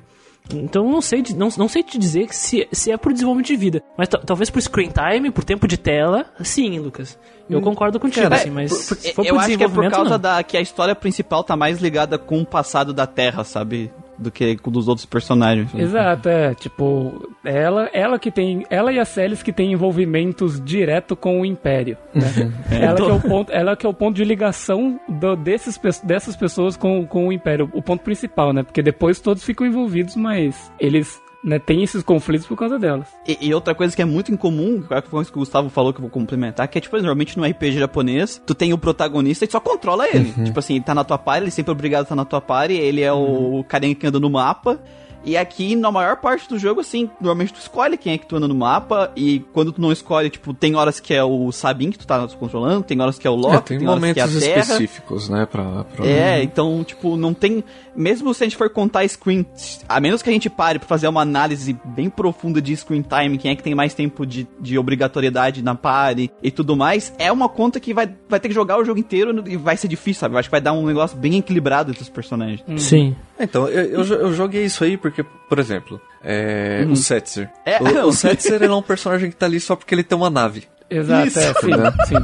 Então 0.51 0.89
não 0.91 1.03
sei, 1.03 1.23
não, 1.37 1.49
não 1.59 1.69
sei 1.69 1.83
te 1.83 1.99
dizer 1.99 2.29
se, 2.33 2.67
se 2.73 2.91
é 2.91 2.97
por 2.97 3.13
desenvolvimento 3.13 3.49
de 3.49 3.57
vida. 3.57 3.83
Mas 3.99 4.09
ta- 4.09 4.19
talvez 4.25 4.49
por 4.49 4.63
screen 4.63 4.91
time, 4.91 5.31
por 5.31 5.45
tempo 5.45 5.69
de 5.69 5.77
tela, 5.77 6.25
sim, 6.43 6.79
Lucas. 6.79 7.19
Eu 7.51 7.61
concordo 7.61 7.99
contigo, 8.01 8.23
Cara, 8.25 8.37
assim, 8.37 8.51
mas 8.51 8.89
por- 8.89 8.97
por- 9.15 9.27
eu 9.27 9.39
acho 9.39 9.57
que 9.59 9.65
é 9.65 9.69
por 9.69 9.91
causa 9.91 10.11
não. 10.13 10.19
da 10.19 10.43
que 10.43 10.57
a 10.57 10.61
história 10.61 10.95
principal 10.95 11.45
tá 11.45 11.55
mais 11.57 11.81
ligada 11.81 12.19
com 12.19 12.41
o 12.41 12.47
passado 12.47 12.93
da 12.95 13.07
Terra, 13.07 13.45
sabe? 13.45 13.91
Do 14.19 14.31
que 14.33 14.57
com 14.57 14.71
dos 14.71 14.89
outros 14.89 15.07
personagens. 15.07 15.73
Exato, 15.75 16.29
é, 16.29 16.53
tipo, 16.55 17.31
ela, 17.45 17.89
ela 17.93 18.19
que 18.19 18.31
tem, 18.33 18.67
ela 18.69 18.93
e 18.93 18.99
a 18.99 19.05
Celis 19.05 19.43
que 19.45 19.53
tem 19.53 19.73
envolvimentos 19.73 20.61
direto 20.65 21.15
com 21.15 21.41
o 21.41 21.45
Império, 21.47 21.97
né? 22.13 22.25
ela, 22.71 22.97
que 22.97 23.03
é 23.03 23.13
o 23.15 23.21
ponto, 23.21 23.53
ela 23.53 23.77
que 23.77 23.87
é 23.87 23.89
o 23.89 23.95
ponto 23.95 24.17
de 24.17 24.25
ligação 24.25 24.99
do- 25.09 25.37
desses, 25.37 25.79
dessas 26.03 26.35
pessoas 26.35 26.77
com, 26.77 27.07
com 27.07 27.29
o 27.29 27.33
Império, 27.33 27.71
o 27.73 27.81
ponto 27.81 28.03
principal, 28.03 28.53
né? 28.53 28.63
Porque 28.65 28.83
depois 28.83 29.21
todos 29.21 29.45
ficam 29.45 29.67
envolvidos, 29.67 30.17
mas 30.17 30.73
eles, 30.81 31.21
né, 31.49 31.59
têm 31.59 31.83
esses 31.83 32.03
conflitos 32.03 32.47
por 32.47 32.57
causa 32.57 32.79
delas. 32.79 33.09
E, 33.27 33.49
e 33.49 33.55
outra 33.55 33.75
coisa 33.75 33.97
que 33.97 34.03
é 34.03 34.05
muito 34.05 34.33
incomum, 34.33 34.83
que 34.83 35.09
foi 35.09 35.23
isso 35.23 35.33
que 35.33 35.39
o 35.39 35.41
Gustavo 35.41 35.71
falou 35.71 35.93
que 35.93 35.99
eu 35.99 36.03
vou 36.03 36.11
complementar, 36.11 36.69
que 36.69 36.79
é 36.79 36.81
tipo, 36.81 36.97
normalmente 36.97 37.39
no 37.39 37.45
RPG 37.45 37.79
japonês, 37.79 38.41
tu 38.47 38.55
tem 38.55 38.73
o 38.73 38.79
protagonista 38.79 39.45
e 39.45 39.51
só 39.51 39.59
controla 39.59 40.07
ele. 40.09 40.33
Tipo 40.45 40.59
assim, 40.59 40.75
ele 40.75 40.85
tá 40.85 40.95
na 40.95 41.05
tua 41.05 41.19
party, 41.19 41.45
ele 41.45 41.51
sempre 41.51 41.71
é 41.71 41.73
obrigado 41.73 42.01
a 42.01 42.03
estar 42.03 42.15
na 42.15 42.25
tua 42.25 42.41
party, 42.41 42.75
ele 42.75 43.03
é 43.03 43.13
o 43.13 43.65
carinha 43.67 43.95
que 43.95 44.07
anda 44.07 44.21
no 44.21 44.31
mapa. 44.31 44.79
E 45.25 45.37
aqui, 45.37 45.77
na 45.77 45.91
maior 45.91 46.17
parte 46.17 46.49
do 46.49 46.59
jogo, 46.59 46.81
assim, 46.81 47.11
normalmente 47.21 47.53
tu 47.53 47.59
escolhe 47.59 47.97
quem 47.97 48.15
é 48.15 48.19
que 48.19 48.27
tu 48.27 48.37
anda 48.37 48.49
no 48.49 48.55
mapa, 48.55 49.11
e 49.17 49.41
quando 49.53 49.73
tu 49.73 49.81
não 49.81 49.93
escolhe, 49.93 50.31
tipo, 50.31 50.55
tem 50.55 50.75
horas 50.75 51.01
que 51.01 51.13
é 51.13 51.23
o 51.23 51.51
Sabin 51.53 51.91
que 51.91 51.99
tu 51.99 52.07
tá 52.07 52.27
controlando, 52.29 52.83
tem 52.83 53.01
horas 53.01 53.19
que 53.19 53.27
é 53.27 53.31
o 53.31 53.35
Loki, 53.35 53.75
é, 53.75 53.79
tem 53.79 53.89
horas 53.89 54.13
que 54.13 54.21
é 54.21 54.23
a 54.23 54.27
momentos 54.27 54.45
Terra. 54.45 54.61
específicos, 54.61 55.29
né, 55.29 55.47
pra... 55.47 55.85
pra... 55.85 56.07
É, 56.07 56.43
então, 56.43 56.83
tipo, 56.85 57.17
não 57.17 57.35
tem. 57.35 57.63
Mesmo 57.95 58.33
se 58.33 58.45
a 58.45 58.47
gente 58.47 58.57
for 58.57 58.71
contar 58.71 59.07
screen. 59.09 59.45
A 59.89 60.01
menos 60.01 60.23
que 60.23 60.31
a 60.31 60.33
gente 60.33 60.49
pare 60.49 60.79
pra 60.79 60.89
fazer 60.89 61.09
uma 61.09 61.21
análise 61.21 61.77
bem 61.85 62.09
profunda 62.09 62.63
de 62.63 62.77
screen 62.77 63.03
time, 63.03 63.39
quem 63.39 63.51
é 63.51 63.57
que 63.57 63.63
tem 63.63 63.75
mais 63.75 63.93
tempo 63.93 64.25
de, 64.25 64.47
de 64.61 64.79
obrigatoriedade 64.79 65.63
na 65.63 65.75
party 65.75 66.31
e 66.43 66.51
tudo 66.51 66.77
mais, 66.77 67.13
é 67.19 67.31
uma 67.33 67.49
conta 67.49 67.81
que 67.81 67.93
vai, 67.93 68.09
vai 68.29 68.39
ter 68.39 68.49
que 68.49 68.55
jogar 68.55 68.79
o 68.79 68.85
jogo 68.85 69.01
inteiro 69.01 69.45
e 69.47 69.57
vai 69.57 69.77
ser 69.77 69.89
difícil, 69.89 70.21
sabe? 70.21 70.35
Eu 70.35 70.39
acho 70.39 70.49
que 70.49 70.53
vai 70.53 70.61
dar 70.61 70.73
um 70.73 70.87
negócio 70.87 71.19
bem 71.19 71.39
equilibrado 71.39 71.91
entre 71.91 72.03
os 72.03 72.09
personagens. 72.09 72.63
Sim. 72.77 73.17
Então, 73.41 73.69
eu, 73.69 74.03
eu, 74.03 74.05
eu 74.05 74.33
joguei 74.33 74.65
isso 74.65 74.83
aí 74.83 74.97
porque, 74.97 75.23
por 75.23 75.59
exemplo, 75.59 76.01
é, 76.23 76.85
o 76.89 76.97
Setzer. 76.97 77.49
É, 77.65 77.81
o, 77.83 78.09
o 78.09 78.13
Setzer 78.13 78.63
é 78.63 78.73
um 78.73 78.83
personagem 78.83 79.31
que 79.31 79.37
tá 79.37 79.47
ali 79.47 79.61
só 79.61 79.77
porque 79.77 79.95
ele 79.95 80.03
tem 80.03 80.17
uma 80.19 80.31
nave. 80.31 80.65
Exato, 80.91 81.29
Isso. 81.29 81.39
é, 81.39 81.55
sim, 81.55 81.71
sim. 82.09 82.17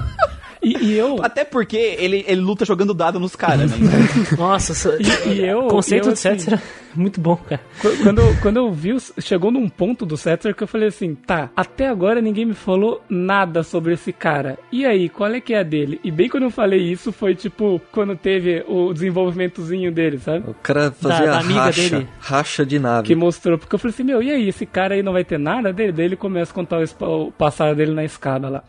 E, 0.65 0.77
e 0.85 0.99
eu, 0.99 1.19
Até 1.23 1.45
porque 1.45 1.77
ele, 1.77 2.25
ele 2.27 2.41
luta 2.41 2.65
jogando 2.65 2.95
dado 2.95 3.21
nos 3.21 3.37
caras, 3.37 3.71
né? 3.71 3.89
Nossa, 4.39 4.73
essa- 4.75 4.97
e 5.29 5.45
eu- 5.45 5.67
o 5.67 5.69
conceito 5.69 6.09
eu, 6.09 6.13
de 6.15 6.19
sets 6.19 6.49
assim, 6.53 6.63
muito 6.97 7.21
bom, 7.21 7.37
cara. 7.37 7.61
Qu- 7.81 7.97
Quando, 8.03 8.21
eu- 8.21 8.37
quando 8.41 8.57
eu 8.57 8.73
vi, 8.73 8.97
chegou 9.19 9.51
num 9.51 9.69
ponto 9.69 10.07
do 10.07 10.17
Setzer 10.17 10.55
que 10.55 10.63
eu 10.63 10.67
falei 10.69 10.89
assim, 10.89 11.15
tá, 11.15 11.51
até 11.57 11.89
agora 11.89 12.21
ninguém 12.23 12.47
me 12.47 12.55
falou 12.55 13.03
nada 13.09 13.63
sobre 13.63 13.93
esse 13.95 14.13
cara. 14.13 14.59
E 14.73 14.87
aí, 14.87 15.09
qual 15.09 15.31
é 15.33 15.41
que 15.41 15.53
é 15.55 15.59
a 15.59 15.63
dele? 15.63 16.01
E 16.03 16.11
bem 16.11 16.29
quando 16.29 16.45
eu 16.45 16.51
falei 16.51 16.81
isso, 16.81 17.13
foi 17.13 17.35
tipo, 17.35 17.81
quando 17.93 18.17
teve 18.17 18.65
o 18.69 18.93
desenvolvimentozinho 18.93 19.93
dele, 19.93 20.19
sabe? 20.19 20.45
O 20.49 20.55
cara 20.55 20.91
fazia 20.93 21.27
da 21.27 21.39
amiga 21.41 21.61
racha, 21.61 21.91
dele. 21.91 22.09
racha 22.19 22.65
de 22.67 22.79
nave. 22.79 23.07
Que 23.09 23.15
mostrou, 23.15 23.59
porque 23.59 23.75
eu 23.75 23.79
falei 23.79 23.93
assim, 23.93 24.05
meu, 24.05 24.23
e 24.23 24.31
aí, 24.31 24.49
esse 24.49 24.65
cara 24.65 24.95
aí 24.95 25.03
não 25.03 25.13
vai 25.13 25.25
ter 25.25 25.39
nada 25.39 25.73
dele? 25.73 25.93
Daí 25.93 26.07
ele 26.07 26.17
começa 26.17 26.53
a 26.53 26.55
contar 26.55 26.79
o, 26.81 27.27
o 27.27 27.33
passado 27.33 27.75
dele 27.77 27.93
na 27.93 28.05
escada 28.05 28.49
lá. 28.49 28.63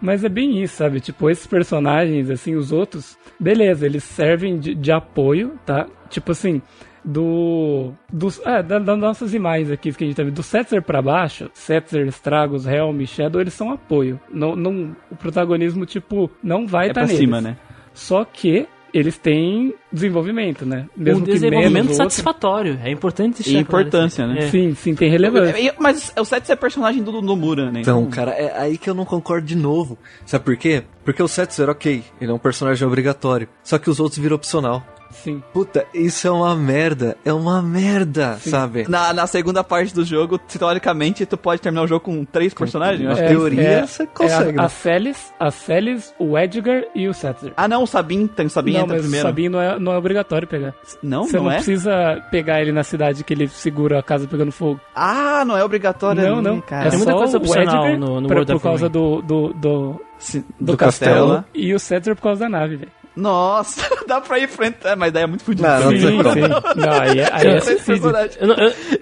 Mas 0.00 0.22
é 0.24 0.28
bem 0.28 0.62
isso, 0.62 0.76
sabe? 0.76 1.00
Tipo, 1.00 1.28
esses 1.28 1.46
personagens, 1.46 2.30
assim, 2.30 2.54
os 2.54 2.70
outros, 2.72 3.18
beleza, 3.38 3.84
eles 3.86 4.04
servem 4.04 4.58
de, 4.58 4.74
de 4.74 4.92
apoio, 4.92 5.58
tá? 5.66 5.86
Tipo 6.08 6.32
assim, 6.32 6.62
do. 7.04 7.92
Dos, 8.12 8.40
é, 8.44 8.62
da- 8.62 8.78
das 8.78 8.98
nossas 8.98 9.34
imagens 9.34 9.70
aqui 9.70 9.92
que 9.92 10.04
a 10.04 10.06
gente 10.06 10.16
tá 10.16 10.22
vendo. 10.22 10.34
Do 10.34 10.42
Setzer 10.42 10.82
pra 10.82 11.02
baixo, 11.02 11.50
Setzer, 11.54 12.06
Estragos, 12.06 12.66
Helm, 12.66 13.00
Shadow, 13.04 13.40
eles 13.40 13.54
são 13.54 13.72
apoio. 13.72 14.20
Não, 14.32 14.54
não, 14.54 14.94
o 15.10 15.16
protagonismo, 15.16 15.84
tipo, 15.86 16.30
não 16.42 16.66
vai 16.66 16.86
É 16.86 16.88
estar 16.90 17.00
pra 17.00 17.06
neles. 17.06 17.18
cima, 17.18 17.40
né? 17.40 17.56
Só 17.92 18.24
que 18.24 18.66
eles 18.92 19.18
têm 19.18 19.74
desenvolvimento, 19.92 20.64
né? 20.66 20.86
um 20.96 21.20
que 21.20 21.32
desenvolvimento 21.32 21.72
menos 21.72 21.88
o 21.88 21.90
outro. 21.92 22.04
satisfatório. 22.10 22.78
É 22.82 22.90
importante 22.90 23.40
E 23.40 23.44
deixar 23.44 23.64
claro 23.64 23.86
importância, 23.86 24.22
isso. 24.22 24.32
né? 24.34 24.38
É. 24.46 24.50
Sim, 24.50 24.74
sim, 24.74 24.94
tem 24.94 25.10
relevância. 25.10 25.58
E- 25.60 25.72
Mas 25.78 26.12
o 26.18 26.24
Sets 26.24 26.50
é 26.50 26.56
personagem 26.56 27.02
do 27.02 27.20
Nomura, 27.22 27.70
né? 27.70 27.80
Então, 27.80 28.06
cara, 28.06 28.30
é 28.32 28.58
aí 28.60 28.78
que 28.78 28.88
eu 28.88 28.94
não 28.94 29.04
concordo 29.04 29.46
de 29.46 29.56
novo. 29.56 29.98
Sabe 30.24 30.44
por 30.44 30.56
quê? 30.56 30.82
Porque 31.04 31.22
o 31.22 31.28
Setzer, 31.28 31.68
ok, 31.68 32.02
ele 32.20 32.30
é 32.30 32.34
um 32.34 32.38
personagem 32.38 32.86
obrigatório. 32.86 33.48
Só 33.62 33.78
que 33.78 33.88
os 33.90 34.00
outros 34.00 34.18
viram 34.18 34.36
opcional. 34.36 34.82
Sim. 35.22 35.42
Puta, 35.52 35.84
isso 35.94 36.26
é 36.26 36.30
uma 36.30 36.54
merda. 36.54 37.16
É 37.24 37.32
uma 37.32 37.60
merda, 37.62 38.36
sabe? 38.40 38.86
Na, 38.88 39.12
na 39.12 39.26
segunda 39.26 39.62
parte 39.64 39.94
do 39.94 40.04
jogo, 40.04 40.38
teoricamente, 40.38 41.24
tu 41.26 41.36
pode 41.36 41.60
terminar 41.60 41.82
o 41.82 41.86
jogo 41.86 42.04
com 42.04 42.24
três 42.24 42.52
personagens. 42.54 43.02
Na. 43.08 43.18
É, 43.18 43.28
teoria, 43.28 43.86
você 43.86 44.06
consegue. 44.06 44.50
É 44.50 44.52
né? 44.52 44.62
a, 44.62 44.64
a 44.66 44.68
Celis, 44.68 45.32
a 45.38 45.50
Celis, 45.50 46.14
o 46.18 46.38
Edgar 46.38 46.84
e 46.94 47.08
o 47.08 47.14
Setzer. 47.14 47.52
Ah, 47.56 47.66
não, 47.68 47.82
o 47.82 47.86
Sabin, 47.86 48.26
tem 48.26 48.46
o 48.46 48.50
Sabin 48.50 48.72
não, 48.74 48.80
entra 48.80 48.92
mas 48.94 49.02
primeiro. 49.02 49.26
o 49.26 49.28
Sabino 49.28 49.56
não 49.58 49.62
é, 49.62 49.78
não 49.78 49.92
é 49.92 49.98
obrigatório 49.98 50.46
pegar. 50.48 50.74
Não, 51.02 51.24
Você 51.24 51.36
não, 51.36 51.44
não, 51.44 51.50
é? 51.50 51.54
precisa 51.56 52.22
pegar 52.30 52.60
ele 52.60 52.72
na 52.72 52.82
cidade 52.84 53.24
que 53.24 53.32
ele 53.34 53.48
segura 53.48 53.98
a 53.98 54.02
casa 54.02 54.26
pegando 54.26 54.52
fogo. 54.52 54.80
Ah, 54.94 55.44
não 55.44 55.56
é 55.56 55.64
obrigatório 55.64 56.22
não, 56.22 56.42
não. 56.42 56.60
cara. 56.60 56.86
É 56.86 56.90
Tem 56.90 56.98
muita 56.98 57.12
só 57.12 57.18
coisa 57.18 57.38
o 57.38 57.40
opcional 57.40 57.84
Edgar 57.86 57.98
no- 57.98 58.20
no 58.20 58.26
pra- 58.28 58.36
World 58.36 58.52
por 58.52 58.62
causa 58.62 58.88
do, 58.88 59.20
do, 59.22 59.52
do, 59.54 60.00
Sim, 60.18 60.44
do, 60.60 60.72
do, 60.72 60.76
castelo, 60.76 61.14
castelo. 61.28 61.44
e 61.54 61.74
o 61.74 61.78
Setzer 61.78 62.14
por 62.16 62.22
causa 62.22 62.40
da 62.44 62.48
nave, 62.48 62.76
velho. 62.76 62.92
Nossa, 63.18 63.82
dá 64.06 64.20
pra 64.20 64.38
ir 64.38 64.48
frente. 64.48 64.76
É, 64.84 64.94
mas 64.94 65.12
daí 65.12 65.24
é 65.24 65.26
muito 65.26 65.42
fudido. 65.42 65.66
Não, 65.68 65.80
não 65.80 65.90
tem 65.90 66.22
como. 66.22 66.74
Não, 66.76 66.92
aí, 67.00 67.18
é- 67.18 67.28
aí 67.32 67.46
é 67.48 67.60
suicídio. 67.60 68.12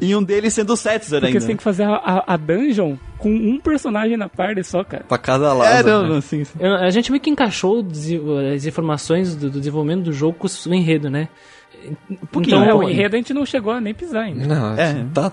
E 0.01 0.17
um 0.17 0.23
deles 0.23 0.55
sendo 0.55 0.73
o 0.73 0.77
Setzer 0.77 1.21
Porque 1.21 1.27
ainda. 1.27 1.41
você 1.41 1.47
tem 1.47 1.57
que 1.57 1.63
fazer 1.63 1.85
a, 1.85 1.97
a, 1.97 2.35
a 2.35 2.37
dungeon 2.37 2.97
com 3.19 3.31
um 3.31 3.61
personagem 3.61 4.17
na 4.17 4.29
party 4.29 4.65
só, 4.65 4.83
cara. 4.83 5.05
Pra 5.07 5.19
cada 5.19 5.53
lado. 5.53 5.71
É, 5.71 5.83
não, 5.83 6.03
né? 6.03 6.09
não, 6.09 6.21
sim, 6.21 6.45
sim. 6.45 6.59
a 6.63 6.91
gente 6.91 7.11
meio 7.11 7.21
que 7.23 7.31
encaixou 7.31 7.85
as 8.55 8.65
informações 8.67 9.35
do, 9.37 9.51
do 9.51 9.59
desenvolvimento 9.59 10.05
do 10.05 10.13
jogo 10.13 10.39
com 10.39 10.47
o 10.47 10.75
enredo, 10.75 11.11
né? 11.11 11.29
é, 11.85 11.91
então, 12.37 12.79
o 12.79 12.89
enredo 12.89 13.17
a 13.17 13.19
gente 13.19 13.35
não 13.35 13.45
chegou 13.45 13.73
a 13.73 13.81
nem 13.81 13.93
pisar 13.95 14.25
ainda. 14.25 14.47
Não, 14.47 14.75
É. 14.79 15.05
tá. 15.13 15.31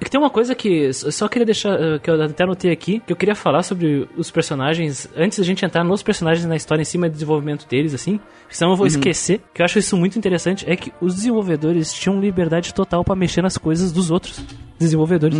É 0.00 0.04
tem 0.08 0.20
uma 0.20 0.30
coisa 0.30 0.54
que 0.54 0.68
eu 0.84 0.92
só 1.12 1.26
queria 1.28 1.44
deixar, 1.46 1.70
eh, 1.80 1.98
que 1.98 2.08
eu 2.08 2.22
até 2.22 2.44
anotei 2.44 2.70
aqui, 2.70 3.00
que 3.04 3.12
eu 3.12 3.16
queria 3.16 3.34
falar 3.34 3.62
sobre 3.62 4.08
os 4.16 4.30
personagens, 4.30 5.08
antes 5.16 5.38
da 5.38 5.44
gente 5.44 5.64
entrar 5.64 5.82
nos 5.82 6.02
personagens 6.02 6.46
na 6.46 6.54
história 6.54 6.82
em 6.82 6.84
cima 6.84 7.08
do 7.08 7.12
desenvolvimento 7.12 7.66
deles, 7.68 7.92
assim, 7.92 8.20
senão 8.48 8.72
eu 8.72 8.76
vou 8.76 8.86
esquecer, 8.86 9.40
que 9.52 9.60
eu 9.60 9.64
acho 9.64 9.78
isso 9.78 9.96
muito 9.96 10.16
interessante, 10.18 10.64
é 10.70 10.76
que 10.76 10.92
os 11.00 11.14
desenvolvedores 11.16 11.92
tinham 11.92 12.20
liberdade 12.20 12.72
total 12.72 13.02
pra 13.02 13.16
mexer 13.16 13.42
nas 13.42 13.58
coisas 13.58 13.90
dos 13.90 14.10
outros 14.10 14.44
desenvolvedores. 14.78 15.38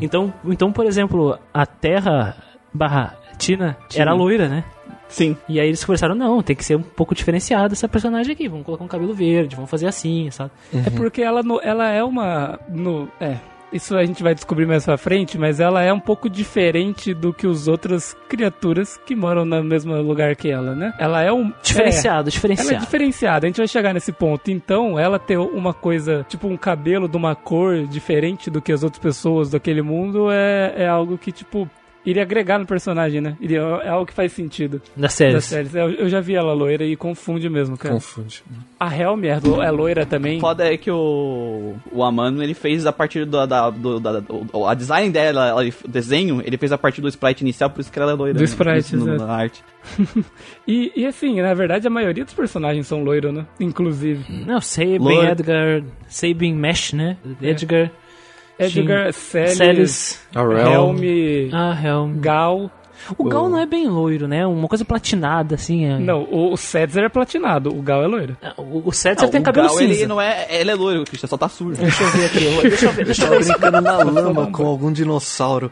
Então, 0.00 0.32
então, 0.44 0.72
por 0.72 0.84
exemplo, 0.86 1.38
a 1.54 1.64
Terra 1.66 2.36
barra 2.74 3.16
Tina 3.38 3.76
era 3.94 4.12
loira, 4.12 4.48
né? 4.48 4.64
Sim. 5.08 5.36
E 5.48 5.60
aí 5.60 5.68
eles 5.68 5.84
conversaram, 5.84 6.14
não, 6.16 6.42
tem 6.42 6.56
que 6.56 6.64
ser 6.64 6.76
um 6.76 6.82
pouco 6.82 7.14
diferenciada 7.14 7.72
essa 7.74 7.86
personagem 7.88 8.32
aqui, 8.32 8.48
vamos 8.48 8.66
colocar 8.66 8.82
um 8.82 8.88
cabelo 8.88 9.14
verde, 9.14 9.54
vamos 9.54 9.70
fazer 9.70 9.86
assim, 9.86 10.28
sabe? 10.32 10.50
É 10.84 10.90
porque 10.90 11.22
ela, 11.22 11.42
no- 11.44 11.60
ela 11.62 11.88
é 11.88 12.02
uma. 12.02 12.58
No, 12.68 13.08
é. 13.20 13.36
Isso 13.72 13.96
a 13.96 14.04
gente 14.04 14.22
vai 14.22 14.34
descobrir 14.34 14.66
mais 14.66 14.84
pra 14.84 14.96
frente, 14.96 15.36
mas 15.36 15.60
ela 15.60 15.82
é 15.82 15.92
um 15.92 16.00
pouco 16.00 16.30
diferente 16.30 17.12
do 17.12 17.32
que 17.32 17.46
os 17.46 17.68
outras 17.68 18.16
criaturas 18.28 18.96
que 19.04 19.14
moram 19.14 19.44
no 19.44 19.62
mesmo 19.62 19.94
lugar 20.00 20.36
que 20.36 20.48
ela, 20.50 20.74
né? 20.74 20.94
Ela 20.98 21.22
é 21.22 21.32
um. 21.32 21.52
Diferenciado, 21.62 22.08
É, 22.08 22.20
ela 22.20 22.28
é 22.28 22.30
diferenciado. 22.30 22.84
diferenciada, 22.84 23.46
a 23.46 23.48
gente 23.48 23.58
vai 23.58 23.68
chegar 23.68 23.92
nesse 23.92 24.12
ponto. 24.12 24.50
Então, 24.50 24.98
ela 24.98 25.18
ter 25.18 25.36
uma 25.38 25.74
coisa, 25.74 26.24
tipo 26.28 26.46
um 26.48 26.56
cabelo 26.56 27.08
de 27.08 27.16
uma 27.16 27.34
cor 27.34 27.86
diferente 27.86 28.50
do 28.50 28.62
que 28.62 28.72
as 28.72 28.82
outras 28.82 29.00
pessoas 29.02 29.50
daquele 29.50 29.82
mundo 29.82 30.30
é, 30.30 30.74
é 30.76 30.88
algo 30.88 31.18
que, 31.18 31.32
tipo, 31.32 31.68
iria 32.06 32.22
agregar 32.22 32.58
no 32.58 32.64
personagem, 32.64 33.20
né? 33.20 33.36
Iria, 33.40 33.58
é 33.82 33.88
algo 33.88 34.06
que 34.06 34.12
faz 34.14 34.32
sentido. 34.32 34.80
Da 34.96 35.08
série. 35.08 35.32
Da 35.34 35.40
série. 35.42 35.68
Eu, 35.74 35.90
eu 35.90 36.08
já 36.08 36.20
vi 36.20 36.34
ela 36.36 36.52
loira 36.54 36.84
e 36.84 36.96
confunde 36.96 37.50
mesmo, 37.50 37.76
cara. 37.76 37.94
Confunde. 37.94 38.42
A 38.80 38.94
Helm 38.96 39.24
é, 39.24 39.38
lo- 39.42 39.62
é 39.62 39.70
loira 39.70 40.06
também. 40.06 40.38
Foda 40.40 40.64
é 40.72 40.76
que 40.76 40.90
o, 40.90 41.74
o 41.92 42.02
Amano, 42.04 42.42
ele 42.42 42.54
fez 42.54 42.86
a 42.86 42.92
partir 42.92 43.24
do, 43.26 43.44
da, 43.46 43.68
do, 43.70 43.98
da, 44.00 44.20
do- 44.20 44.66
a 44.66 44.74
design 44.74 45.10
dela, 45.10 45.48
ela- 45.48 45.62
o 45.84 45.88
desenho, 45.88 46.40
ele 46.46 46.56
fez 46.56 46.70
a 46.72 46.78
partir 46.78 47.00
do 47.00 47.08
sprite 47.08 47.40
inicial, 47.42 47.68
por 47.70 47.80
isso 47.80 47.90
que 47.92 47.98
ela 47.98 48.12
é 48.12 48.14
loira. 48.14 48.34
Do 48.34 48.38
né? 48.40 48.44
sprite, 48.44 48.96
No- 48.96 49.16
na 49.16 49.26
arte. 49.26 49.62
E, 50.66 50.92
e 50.96 51.06
assim, 51.06 51.40
na 51.40 51.54
verdade, 51.54 51.86
a 51.86 51.90
maioria 51.90 52.24
dos 52.24 52.34
personagens 52.34 52.86
são 52.86 53.02
loiros, 53.04 53.32
né? 53.32 53.46
Inclusive. 53.60 54.24
Não, 54.44 54.60
Sabin. 54.60 55.20
Edgar, 55.30 55.82
Sabin 56.08 56.54
Mesh, 56.54 56.92
né? 56.92 57.16
Edgar, 57.40 57.90
Edgar, 58.58 59.10
Aurel. 60.34 60.66
Helm, 60.72 61.50
ah, 61.52 61.78
Helm. 61.82 62.18
Gal. 62.20 62.70
O 63.16 63.24
Gal 63.24 63.48
não 63.48 63.58
é 63.60 63.66
bem 63.66 63.86
loiro, 63.86 64.26
né? 64.26 64.44
Uma 64.46 64.66
coisa 64.66 64.84
platinada, 64.84 65.54
assim. 65.54 65.84
É... 65.84 65.98
Não, 65.98 66.22
o, 66.24 66.52
o 66.52 66.56
Setzer 66.56 67.04
é 67.04 67.08
platinado, 67.08 67.70
o 67.70 67.80
Gal 67.82 68.02
é 68.02 68.06
loiro. 68.06 68.36
Ah, 68.42 68.54
O, 68.56 68.88
o 68.88 68.92
Setzer 68.92 69.26
Não, 69.26 69.30
tem 69.30 69.40
o 69.40 69.44
cabelo 69.44 69.68
Gal, 69.68 69.76
cinza. 69.76 69.94
ele 69.94 70.06
não 70.06 70.20
é, 70.20 70.46
ele 70.50 70.70
é 70.70 70.74
loiro, 70.74 71.04
Christian, 71.04 71.28
só 71.28 71.36
tá 71.36 71.48
sujo. 71.48 71.80
Deixa 71.80 72.02
eu 72.02 72.10
ver 72.10 72.24
aqui. 72.26 72.44
eu- 72.44 72.62
Deixa 72.68 72.86
eu 72.86 72.92
ver, 72.92 73.04
deixa 73.04 73.24
eu 73.26 73.30
ver. 73.30 73.44
brincando 73.44 73.80
na 73.80 73.98
lama 73.98 74.50
com 74.50 74.66
algum 74.66 74.90
dinossauro. 74.92 75.70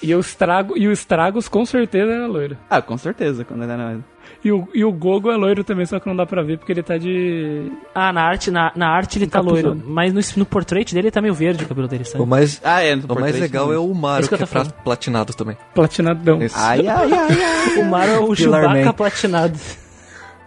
E 0.00 0.14
o, 0.14 0.20
estrago, 0.20 0.78
e 0.78 0.86
o 0.86 0.92
Estragos 0.92 1.48
com 1.48 1.66
certeza 1.66 2.12
é 2.12 2.26
loiro. 2.26 2.56
ah, 2.70 2.80
com 2.80 2.96
certeza, 2.96 3.44
quando 3.44 3.64
ele 3.64 3.72
era... 3.72 3.98
E 4.44 4.52
o, 4.52 4.68
e 4.72 4.84
o 4.84 4.92
Gogo 4.92 5.32
é 5.32 5.36
loiro 5.36 5.64
também, 5.64 5.84
só 5.84 5.98
que 5.98 6.06
não 6.06 6.14
dá 6.14 6.24
pra 6.24 6.42
ver 6.42 6.58
porque 6.58 6.70
ele 6.70 6.82
tá 6.82 6.96
de. 6.96 7.72
Ah, 7.92 8.12
na 8.12 8.22
arte, 8.22 8.52
na, 8.52 8.70
na 8.76 8.88
arte 8.88 9.18
ele 9.18 9.26
tá 9.26 9.40
loiro. 9.40 9.80
Mas 9.84 10.12
no, 10.14 10.20
no 10.36 10.46
portrait 10.46 10.94
dele 10.94 11.08
ele 11.08 11.10
tá 11.12 11.20
meio 11.20 11.34
verde 11.34 11.64
o 11.64 11.68
cabelo 11.68 11.88
dele, 11.88 12.04
sabe? 12.04 12.22
O 12.22 12.26
mais, 12.26 12.60
Ah, 12.62 12.80
é, 12.80 12.94
no 12.94 13.04
o 13.12 13.20
mais 13.20 13.38
legal 13.38 13.72
é 13.72 13.78
o 13.78 13.92
Mario, 13.92 14.20
Isso 14.22 14.30
que 14.30 14.36
que, 14.36 14.42
eu 14.42 14.44
é 14.44 14.46
falando. 14.46 14.72
platinado 14.84 15.34
também. 15.34 15.56
platinadão. 15.74 16.40
Esse- 16.40 16.54
Ai, 16.56 16.86
ai, 16.86 17.12
ai, 17.12 17.42
ai. 17.42 17.78
O 17.82 17.84
Mario 17.84 18.14
é 18.14 18.18
o 18.20 18.32
Pillar 18.34 18.62
Chewbacca 18.62 18.84
Man. 18.86 18.92
platinado. 18.92 19.58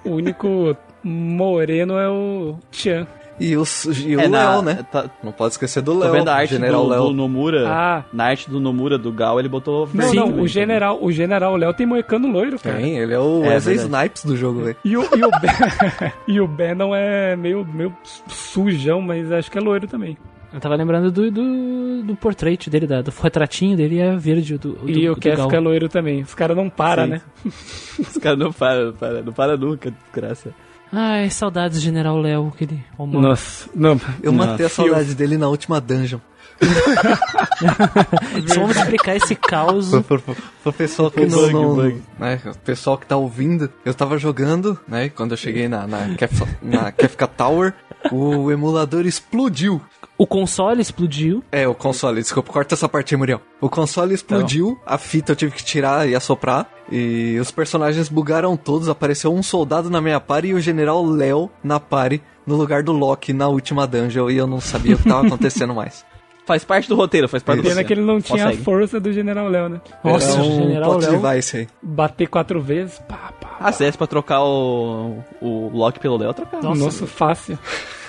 O 0.05 0.11
único 0.11 0.75
moreno 1.03 1.97
é 1.99 2.09
o 2.09 2.55
Chan. 2.71 3.05
E 3.43 3.57
o, 3.57 3.63
e 4.05 4.15
o 4.15 4.19
É, 4.21 4.27
Léo, 4.27 4.61
né? 4.61 4.85
Tá, 4.91 5.09
Não 5.23 5.31
pode 5.31 5.53
esquecer 5.53 5.81
do 5.81 5.93
tô 5.93 5.99
Léo, 5.99 6.11
vendo 6.11 6.29
a 6.29 6.35
arte 6.35 6.51
General 6.53 6.83
do, 6.83 6.89
Léo. 6.89 7.03
do 7.05 7.13
Nomura. 7.13 7.67
Ah. 7.67 8.03
Na 8.13 8.25
arte 8.25 8.47
do 8.49 8.59
Nomura, 8.59 8.97
do 8.99 9.11
Gal, 9.11 9.39
ele 9.39 9.49
botou 9.49 9.89
Não, 9.93 10.27
também, 10.27 10.39
o 10.43 10.47
general, 10.47 10.99
o 11.01 11.11
general 11.11 11.55
Léo 11.55 11.73
tem 11.73 11.87
moecano 11.87 12.27
loiro, 12.31 12.59
cara. 12.59 12.77
Tem, 12.77 12.99
ele 12.99 13.13
é 13.13 13.19
o 13.19 13.43
É, 13.43 13.49
Wesley 13.49 13.77
verdade. 13.77 13.97
Snipes 14.05 14.25
do 14.25 14.37
jogo, 14.37 14.61
velho. 14.61 14.77
E 14.85 14.95
o, 14.95 15.01
e 15.01 15.23
o, 15.23 15.29
ben, 15.31 16.11
e 16.27 16.39
o 16.41 16.47
Bannon 16.47 16.93
é 16.95 17.35
meio, 17.35 17.65
meio 17.65 17.91
sujão, 18.27 19.01
mas 19.01 19.31
acho 19.31 19.49
que 19.49 19.57
é 19.57 19.61
loiro 19.61 19.87
também. 19.87 20.15
Eu 20.53 20.59
tava 20.59 20.75
lembrando 20.75 21.09
do, 21.11 21.31
do, 21.31 22.03
do 22.03 22.15
portrait 22.17 22.69
dele, 22.69 22.85
da, 22.85 23.01
do 23.01 23.09
retratinho 23.21 23.75
dele 23.77 23.99
é 23.99 24.15
verde. 24.17 24.57
Do, 24.57 24.73
do, 24.73 24.89
E 24.89 25.09
o 25.09 25.15
Gal. 25.15 25.49
é 25.51 25.59
loiro 25.59 25.87
também. 25.87 26.21
Os 26.21 26.35
caras 26.35 26.57
não 26.57 26.69
param, 26.69 27.05
Sim. 27.05 27.09
né? 27.11 27.21
Os 27.99 28.17
caras 28.17 28.37
não 28.37 28.51
param, 28.51 28.85
não 28.87 28.93
param, 28.93 29.23
não 29.23 29.33
param 29.33 29.57
nunca, 29.57 29.89
desgraça. 29.91 30.53
Ai, 30.91 31.29
saudades 31.29 31.77
do 31.79 31.83
General 31.83 32.17
Léo, 32.19 32.51
aquele 32.53 32.83
homem. 32.97 33.21
Nossa, 33.21 33.69
não. 33.73 33.99
Eu 34.21 34.33
matei 34.33 34.65
a 34.65 34.69
saudade 34.69 35.15
dele 35.15 35.37
na 35.37 35.47
última 35.47 35.79
dungeon. 35.79 36.19
Só 38.47 38.59
vamos 38.61 38.75
explicar 38.77 39.15
esse 39.15 39.35
caos. 39.35 39.89
Pro, 39.89 40.03
pro- 40.03 40.19
pro- 40.21 40.35
pro 40.63 40.73
pessoal 40.73 41.09
que 41.09 41.21
O 41.21 41.27
não, 41.29 41.49
não- 41.51 41.75
bug. 41.75 42.01
né, 42.19 42.39
o 42.45 42.57
pessoal 42.59 42.97
que 42.97 43.05
tá 43.05 43.17
ouvindo, 43.17 43.69
eu 43.85 43.93
tava 43.93 44.17
jogando, 44.17 44.79
né, 44.87 45.05
e 45.05 45.09
quando 45.09 45.31
eu 45.31 45.37
cheguei 45.37 45.67
na, 45.67 45.87
na, 45.87 46.15
Kef, 46.15 46.43
na 46.61 46.91
Kefka 46.91 47.25
Tower, 47.27 47.73
o 48.11 48.51
emulador 48.51 49.05
explodiu. 49.05 49.81
O 50.17 50.27
console 50.27 50.81
explodiu. 50.81 51.43
É, 51.51 51.67
o 51.67 51.73
console, 51.73 52.21
desculpa, 52.21 52.51
corta 52.53 52.75
essa 52.75 52.87
parte 52.87 53.15
aí, 53.15 53.17
Muriel. 53.17 53.41
O 53.59 53.67
console 53.69 54.13
explodiu, 54.13 54.79
a 54.85 54.97
fita 54.97 55.31
eu 55.31 55.35
tive 55.35 55.51
que 55.53 55.63
tirar 55.63 56.07
e 56.07 56.13
assoprar, 56.15 56.67
e 56.91 57.37
os 57.39 57.49
personagens 57.51 58.09
bugaram 58.09 58.55
todos, 58.57 58.89
apareceu 58.89 59.33
um 59.33 59.41
soldado 59.41 59.89
na 59.89 60.01
minha 60.01 60.19
party 60.19 60.49
e 60.49 60.53
o 60.53 60.59
general 60.59 61.05
Léo 61.05 61.49
na 61.63 61.79
party, 61.79 62.21
no 62.45 62.55
lugar 62.55 62.83
do 62.83 62.91
Loki 62.91 63.31
na 63.33 63.47
última 63.47 63.87
dungeon, 63.87 64.29
e 64.29 64.37
eu 64.37 64.45
não 64.47 64.59
sabia 64.59 64.95
o 64.95 64.97
que 64.97 65.07
tava 65.07 65.25
acontecendo 65.25 65.73
mais. 65.73 66.05
Faz 66.43 66.65
parte 66.65 66.89
do 66.89 66.95
roteiro, 66.95 67.29
faz 67.29 67.43
parte 67.43 67.59
do 67.59 67.61
Pena 67.63 67.75
roteiro. 67.75 67.87
que 67.87 67.93
ele 67.93 68.01
não 68.01 68.19
tinha 68.19 68.43
a 68.45 68.47
Consegue. 68.47 68.63
força 68.63 68.99
do 68.99 69.13
General 69.13 69.47
Léo, 69.47 69.69
né? 69.69 69.79
Nossa, 70.03 70.31
Era 70.33 70.41
o 70.41 70.47
um 70.47 70.55
General 70.55 70.97
Léo. 70.97 71.21
device 71.21 71.57
aí. 71.57 71.67
Bater 71.83 72.27
quatro 72.27 72.59
vezes, 72.59 72.97
pá, 73.07 73.31
pá. 73.39 73.57
Ah, 73.59 73.71
se 73.71 73.83
desse 73.85 73.95
pra 73.97 74.07
trocar 74.07 74.41
o, 74.43 75.23
o 75.39 75.69
Loki 75.71 75.99
pelo 75.99 76.17
Léo, 76.17 76.33
trocar. 76.33 76.61
Nossa, 76.63 77.05
fácil. 77.05 77.59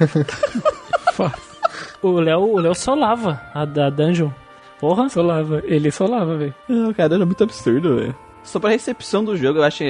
fácil. 1.12 1.52
O 2.02 2.10
Léo, 2.12 2.40
o 2.54 2.58
Léo 2.58 2.74
solava 2.74 3.40
a 3.54 3.64
da 3.64 3.90
dungeon. 3.90 4.30
Porra. 4.80 5.08
Solava. 5.08 5.62
Ele 5.64 5.90
solava, 5.90 6.36
velho. 6.36 6.54
Ah, 6.68 6.92
cara, 6.96 7.14
era 7.14 7.26
muito 7.26 7.44
absurdo, 7.44 7.96
velho. 7.96 8.16
Sobre 8.44 8.68
a 8.68 8.70
recepção 8.72 9.24
do 9.24 9.36
jogo, 9.36 9.60
eu 9.60 9.62
acho, 9.64 9.84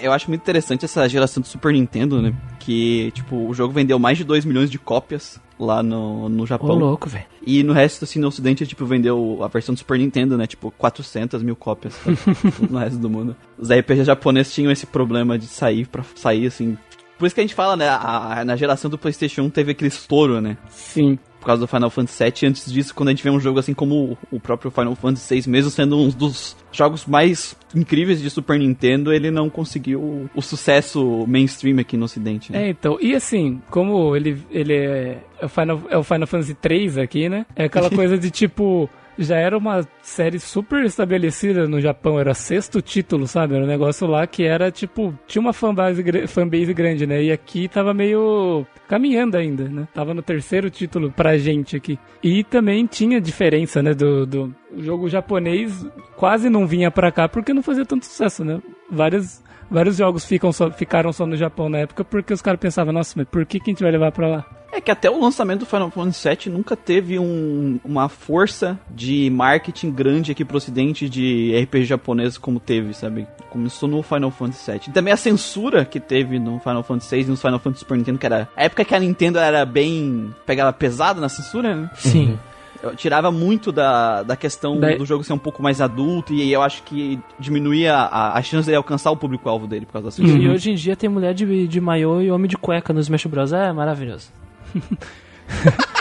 eu 0.00 0.12
acho 0.12 0.28
muito 0.28 0.40
interessante 0.42 0.84
essa 0.84 1.08
geração 1.08 1.40
do 1.40 1.46
Super 1.46 1.72
Nintendo, 1.72 2.20
né? 2.20 2.34
Que, 2.58 3.10
tipo, 3.12 3.48
o 3.48 3.54
jogo 3.54 3.72
vendeu 3.72 3.98
mais 3.98 4.18
de 4.18 4.24
2 4.24 4.44
milhões 4.44 4.70
de 4.70 4.78
cópias 4.78 5.40
lá 5.58 5.82
no, 5.82 6.28
no 6.28 6.42
Ô, 6.42 6.46
Japão. 6.46 6.74
louco, 6.74 7.08
velho. 7.08 7.24
E 7.46 7.62
no 7.62 7.72
resto, 7.72 8.04
assim, 8.04 8.18
no 8.18 8.26
ocidente, 8.28 8.66
tipo, 8.66 8.84
vendeu 8.84 9.38
a 9.42 9.46
versão 9.48 9.72
do 9.74 9.78
Super 9.78 9.98
Nintendo, 9.98 10.36
né? 10.36 10.46
Tipo, 10.46 10.72
400 10.72 11.42
mil 11.42 11.54
cópias 11.54 11.94
tá? 11.96 12.10
no 12.68 12.78
resto 12.78 12.98
do 12.98 13.08
mundo. 13.08 13.36
Os 13.56 13.70
RPG 13.70 14.04
japoneses 14.04 14.52
tinham 14.52 14.72
esse 14.72 14.84
problema 14.86 15.38
de 15.38 15.46
sair 15.46 15.86
pra 15.86 16.02
sair, 16.16 16.46
assim... 16.46 16.76
Por 17.18 17.26
isso 17.26 17.34
que 17.36 17.40
a 17.40 17.44
gente 17.44 17.54
fala, 17.54 17.76
né? 17.76 17.88
A, 17.88 18.40
a- 18.40 18.44
na 18.44 18.56
geração 18.56 18.90
do 18.90 18.98
PlayStation 18.98 19.42
1 19.42 19.50
teve 19.50 19.70
aquele 19.70 19.88
estouro, 19.88 20.40
né? 20.40 20.58
Sim. 20.68 21.16
Por 21.42 21.46
causa 21.46 21.60
do 21.60 21.66
Final 21.66 21.90
Fantasy 21.90 22.22
VII. 22.24 22.48
Antes 22.48 22.72
disso, 22.72 22.94
quando 22.94 23.08
a 23.08 23.12
gente 23.12 23.24
vê 23.24 23.28
um 23.28 23.40
jogo 23.40 23.58
assim 23.58 23.74
como 23.74 24.16
o- 24.30 24.38
próprio 24.38 24.70
Final 24.70 24.94
Fantasy 24.94 25.40
VI, 25.40 25.50
mesmo 25.50 25.70
sendo 25.72 25.98
um 25.98 26.08
dos 26.08 26.56
jogos 26.70 27.04
mais 27.04 27.56
incríveis 27.74 28.22
de 28.22 28.30
Super 28.30 28.58
Nintendo, 28.58 29.12
ele 29.12 29.28
não 29.30 29.50
conseguiu 29.50 30.28
o, 30.34 30.40
sucesso 30.40 31.24
mainstream 31.26 31.80
aqui 31.80 31.96
no 31.96 32.04
Ocidente. 32.04 32.52
Né? 32.52 32.66
É, 32.66 32.68
então, 32.70 32.96
e 33.00 33.14
assim, 33.14 33.60
como 33.70 34.14
ele, 34.14 34.40
ele 34.50 34.72
é, 34.72 35.18
é, 35.40 35.44
o 35.44 35.48
Final, 35.48 35.82
é 35.90 35.98
o 35.98 36.04
Final 36.04 36.26
Fantasy 36.28 36.54
3 36.54 36.98
aqui, 36.98 37.28
né? 37.28 37.44
É 37.56 37.64
aquela 37.64 37.90
coisa 37.90 38.16
de 38.16 38.30
tipo, 38.30 38.88
já 39.18 39.36
era 39.36 39.56
uma 39.58 39.86
série 40.02 40.38
super 40.38 40.84
estabelecida 40.84 41.66
no 41.66 41.80
Japão, 41.80 42.18
era 42.20 42.34
sexto 42.34 42.80
título, 42.80 43.26
sabe? 43.26 43.54
Era 43.54 43.64
um 43.64 43.68
negócio 43.68 44.06
lá 44.06 44.26
que 44.26 44.44
era 44.44 44.70
tipo, 44.70 45.12
tinha 45.26 45.40
uma 45.42 45.52
fanbase, 45.52 46.04
fanbase 46.28 46.72
grande, 46.72 47.06
né? 47.06 47.22
E 47.22 47.32
aqui 47.32 47.68
tava 47.68 47.92
meio 47.92 48.66
caminhando 48.88 49.36
ainda, 49.36 49.68
né? 49.68 49.88
Tava 49.94 50.14
no 50.14 50.22
terceiro 50.22 50.70
título 50.70 51.10
pra 51.10 51.38
gente 51.38 51.76
aqui. 51.76 51.98
E 52.22 52.44
também 52.44 52.86
tinha 52.86 53.20
diferença, 53.20 53.82
né? 53.82 53.94
Do, 53.94 54.26
do 54.26 54.54
o 54.70 54.82
jogo 54.82 55.08
japonês 55.08 55.86
quase 56.16 56.48
não 56.48 56.66
vinha 56.66 56.90
pra 56.90 57.12
cá 57.12 57.28
porque 57.28 57.52
não 57.52 57.62
fazia 57.62 57.84
tanto 57.84 58.06
sucesso, 58.06 58.44
né? 58.44 58.60
Várias. 58.90 59.42
Vários 59.70 59.96
jogos 59.96 60.26
ficam 60.26 60.52
só, 60.52 60.70
ficaram 60.70 61.14
só 61.14 61.24
no 61.24 61.34
Japão 61.34 61.66
na 61.66 61.78
época 61.78 62.04
porque 62.04 62.34
os 62.34 62.42
caras 62.42 62.60
pensavam, 62.60 62.92
nossa, 62.92 63.14
mas 63.16 63.26
por 63.26 63.46
que, 63.46 63.58
que 63.58 63.70
a 63.70 63.72
gente 63.72 63.82
vai 63.82 63.90
levar 63.90 64.12
pra 64.12 64.28
lá? 64.28 64.46
É 64.74 64.80
que 64.80 64.90
até 64.90 65.10
o 65.10 65.20
lançamento 65.20 65.60
do 65.60 65.66
Final 65.66 65.90
Fantasy 65.90 66.28
VII 66.46 66.52
nunca 66.54 66.74
teve 66.74 67.18
um- 67.18 67.78
uma 67.84 68.08
força 68.08 68.80
de 68.90 69.28
marketing 69.30 69.90
grande 69.90 70.32
aqui 70.32 70.46
pro 70.46 70.56
ocidente 70.56 71.10
de 71.10 71.52
RPG 71.62 71.84
japonês 71.84 72.38
como 72.38 72.58
teve, 72.58 72.94
sabe? 72.94 73.26
Começou 73.50 73.86
no 73.86 74.02
Final 74.02 74.30
Fantasy 74.30 74.70
VII. 74.72 74.80
E 74.88 74.90
também 74.92 75.12
a 75.12 75.16
censura 75.18 75.84
que 75.84 76.00
teve 76.00 76.38
no 76.38 76.58
Final 76.58 76.82
Fantasy 76.82 77.14
VI 77.16 77.22
e 77.22 77.26
no 77.26 77.36
Final 77.36 77.58
Fantasy 77.58 77.80
Super 77.80 77.98
Nintendo, 77.98 78.18
que 78.18 78.24
era... 78.24 78.48
A 78.56 78.64
época 78.64 78.82
que 78.84 78.94
a 78.94 78.98
Nintendo 78.98 79.38
era 79.38 79.64
bem... 79.66 80.34
pegava 80.46 80.72
pesado 80.72 81.20
na 81.20 81.28
censura, 81.28 81.76
né? 81.76 81.90
Sim. 81.94 82.38
Eu 82.82 82.96
tirava 82.96 83.30
muito 83.30 83.70
da, 83.70 84.22
da 84.24 84.34
questão 84.36 84.80
Da- 84.80 84.96
do 84.96 85.04
jogo 85.06 85.22
ser 85.22 85.34
um 85.34 85.38
pouco 85.38 85.62
mais 85.62 85.80
adulto 85.82 86.32
e 86.32 86.50
eu 86.50 86.62
acho 86.62 86.82
que 86.82 87.20
diminuía 87.38 87.94
a, 87.94 88.36
a 88.38 88.42
chance 88.42 88.64
dele 88.66 88.76
alcançar 88.78 89.10
o 89.10 89.16
público-alvo 89.18 89.66
dele 89.68 89.84
por 89.86 89.92
causa 89.92 90.08
da 90.08 90.12
E, 90.12 90.14
censura. 90.16 90.42
e 90.42 90.48
hoje 90.48 90.70
em 90.70 90.74
dia 90.74 90.96
tem 90.96 91.08
mulher 91.10 91.34
de, 91.34 91.68
de 91.68 91.80
maiô 91.80 92.20
e 92.22 92.30
homem 92.30 92.48
de 92.48 92.56
cueca 92.56 92.92
no 92.92 92.98
Smash 93.00 93.26
Bros. 93.26 93.52
É 93.52 93.70
maravilhoso. 93.72 94.30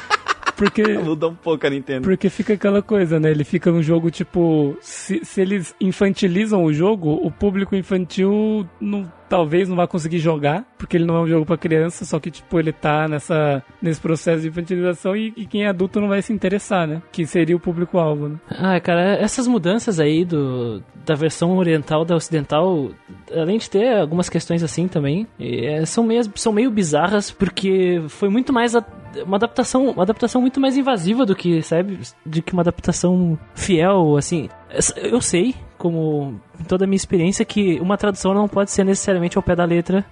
Porque. 0.62 0.84
Muda 1.00 1.28
um 1.28 1.36
pouco 1.36 1.66
a 1.66 1.70
Nintendo. 1.72 2.04
Porque 2.04 2.30
fica 2.30 2.54
aquela 2.54 2.84
coisa, 2.84 3.20
né? 3.20 3.32
Ele 3.32 3.44
fica 3.44 3.72
um 3.72 3.82
jogo 3.82 4.12
tipo. 4.12 4.78
Se, 4.80 5.26
se 5.26 5.42
eles 5.42 5.74
infantilizam 5.82 6.64
o 6.64 6.72
jogo, 6.72 7.20
o 7.24 7.32
público 7.32 7.76
infantil 7.76 8.68
não, 8.80 9.12
talvez 9.32 9.70
não 9.70 9.78
vá 9.78 9.88
conseguir 9.88 10.20
jogar, 10.20 10.66
porque 10.78 10.98
ele 10.98 11.06
não 11.06 11.16
é 11.16 11.20
um 11.22 11.28
jogo 11.28 11.46
pra 11.46 11.56
criança, 11.58 12.04
só 12.04 12.20
que 12.20 12.30
tipo, 12.30 12.60
ele 12.60 12.74
tá 12.74 13.08
nessa, 13.08 13.64
nesse 13.82 14.02
processo 14.02 14.42
de 14.42 14.50
infantilização 14.50 15.16
e, 15.16 15.34
e 15.38 15.46
quem 15.46 15.64
é 15.64 15.70
adulto 15.70 16.02
não 16.02 16.10
vai 16.10 16.22
se 16.22 16.34
interessar, 16.34 16.86
né? 16.86 17.02
Que 17.14 17.26
seria 17.26 17.56
o 17.56 17.60
público-alvo, 17.60 18.28
né? 18.28 18.36
Ah, 18.50 18.78
cara, 18.82 19.16
essas 19.16 19.48
mudanças 19.48 20.02
aí 20.02 20.26
do, 20.26 20.84
da 21.06 21.16
versão 21.16 21.56
oriental 21.58 22.04
da 22.04 22.14
ocidental, 22.14 22.90
além 23.34 23.58
de 23.58 23.70
ter 23.70 23.98
algumas 23.98 24.28
questões 24.28 24.62
assim 24.64 24.86
também, 24.90 25.26
é, 25.40 25.86
são, 25.86 26.04
meio, 26.04 26.24
são 26.36 26.52
meio 26.52 26.70
bizarras 26.70 27.32
porque 27.32 28.04
foi 28.10 28.28
muito 28.28 28.52
mais 28.52 28.76
a- 28.76 28.84
uma 29.26 29.38
adaptação, 29.38 29.92
uma 29.92 30.04
adaptação 30.04 30.42
muito 30.42 30.60
mais 30.60 30.76
invasiva 30.76 31.26
do 31.26 31.36
que, 31.36 31.62
sabe, 31.62 32.00
de 32.26 32.42
que 32.42 32.52
uma 32.52 32.62
adaptação 32.64 33.40
fiel, 33.56 34.18
assim. 34.18 34.50
Eu 34.96 35.20
sei, 35.22 35.54
como 35.82 36.40
toda 36.68 36.86
a 36.86 36.88
minha 36.88 36.96
experiência, 36.96 37.44
que 37.44 37.80
uma 37.80 37.98
tradução 37.98 38.36
não 38.36 38.48
pode 38.48 38.70
ser 38.70 38.84
necessariamente 38.84 39.36
ao 39.36 39.42
pé 39.42 39.56
da 39.56 39.66
letra 39.66 40.06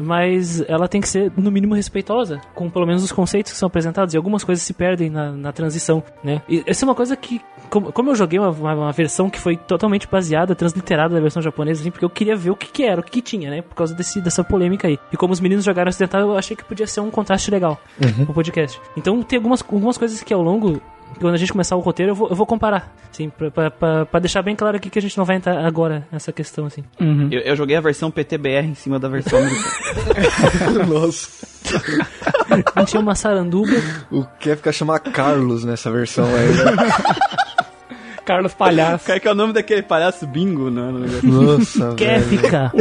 mas 0.00 0.62
ela 0.68 0.88
tem 0.88 1.00
que 1.00 1.08
ser, 1.08 1.30
no 1.36 1.50
mínimo, 1.50 1.74
respeitosa, 1.74 2.40
com 2.54 2.70
pelo 2.70 2.86
menos 2.86 3.02
os 3.02 3.12
conceitos 3.12 3.52
que 3.52 3.58
são 3.58 3.66
apresentados, 3.66 4.14
e 4.14 4.16
algumas 4.16 4.42
coisas 4.42 4.64
se 4.64 4.72
perdem 4.72 5.10
na, 5.10 5.32
na 5.32 5.52
transição, 5.52 6.02
né? 6.24 6.42
E 6.48 6.62
essa 6.66 6.84
é 6.84 6.86
uma 6.86 6.94
coisa 6.94 7.16
que, 7.16 7.40
como, 7.68 7.92
como 7.92 8.10
eu 8.10 8.14
joguei 8.14 8.38
uma, 8.38 8.50
uma, 8.50 8.74
uma 8.74 8.92
versão 8.92 9.28
que 9.28 9.38
foi 9.38 9.56
totalmente 9.56 10.08
baseada, 10.08 10.54
transliterada 10.54 11.14
da 11.14 11.20
versão 11.20 11.42
japonesa, 11.42 11.82
assim, 11.82 11.90
porque 11.90 12.04
eu 12.04 12.10
queria 12.10 12.34
ver 12.34 12.50
o 12.50 12.56
que, 12.56 12.66
que 12.66 12.82
era, 12.82 13.00
o 13.00 13.04
que, 13.04 13.10
que 13.12 13.22
tinha, 13.22 13.50
né? 13.50 13.62
Por 13.62 13.74
causa 13.74 13.94
desse, 13.94 14.20
dessa 14.20 14.42
polêmica 14.42 14.88
aí. 14.88 14.98
E 15.12 15.16
como 15.16 15.32
os 15.32 15.40
meninos 15.40 15.64
jogaram 15.64 15.90
ocidental, 15.90 16.22
eu 16.22 16.36
achei 16.38 16.56
que 16.56 16.64
podia 16.64 16.86
ser 16.86 17.00
um 17.00 17.10
contraste 17.10 17.50
legal 17.50 17.78
no 18.26 18.32
podcast. 18.32 18.80
Então 18.96 19.22
tem 19.22 19.36
algumas, 19.36 19.62
algumas 19.62 19.98
coisas 19.98 20.22
que 20.22 20.32
ao 20.32 20.42
longo 20.42 20.80
quando 21.20 21.34
a 21.34 21.36
gente 21.36 21.52
começar 21.52 21.74
o 21.76 21.80
roteiro, 21.80 22.12
eu 22.12 22.14
vou, 22.14 22.28
eu 22.28 22.36
vou 22.36 22.46
comparar, 22.46 22.94
assim, 23.12 23.28
pra, 23.28 23.50
pra, 23.50 23.70
pra, 23.70 24.06
pra 24.06 24.20
deixar 24.20 24.42
bem 24.42 24.54
claro 24.54 24.76
aqui 24.76 24.88
que 24.90 24.98
a 24.98 25.02
gente 25.02 25.16
não 25.18 25.24
vai 25.24 25.36
entrar 25.36 25.64
agora 25.64 26.06
nessa 26.12 26.32
questão, 26.32 26.66
assim. 26.66 26.84
Eu, 27.30 27.40
eu 27.40 27.56
joguei 27.56 27.76
a 27.76 27.80
versão 27.80 28.10
PTBR 28.10 28.66
em 28.66 28.74
cima 28.74 28.98
da 28.98 29.08
versão 29.08 29.38
americana. 29.38 30.84
Nossa. 30.86 31.46
A 32.74 32.80
gente 32.80 32.90
tinha 32.90 33.00
uma 33.00 33.14
saranduba, 33.14 33.72
O 34.10 34.24
Kefka 34.38 34.72
chama 34.72 34.98
Carlos 34.98 35.64
nessa 35.64 35.90
versão 35.90 36.24
aí. 36.26 36.48
né? 36.48 36.92
Carlos 38.24 38.52
Palhaço. 38.52 39.06
Qual 39.06 39.16
é 39.16 39.20
que 39.20 39.26
é 39.26 39.32
o 39.32 39.34
nome 39.34 39.54
daquele 39.54 39.82
palhaço 39.82 40.26
bingo, 40.26 40.70
né? 40.70 40.92
Nossa, 41.22 41.94
quer 41.94 42.20
velho. 42.20 42.42
ficar, 42.42 42.72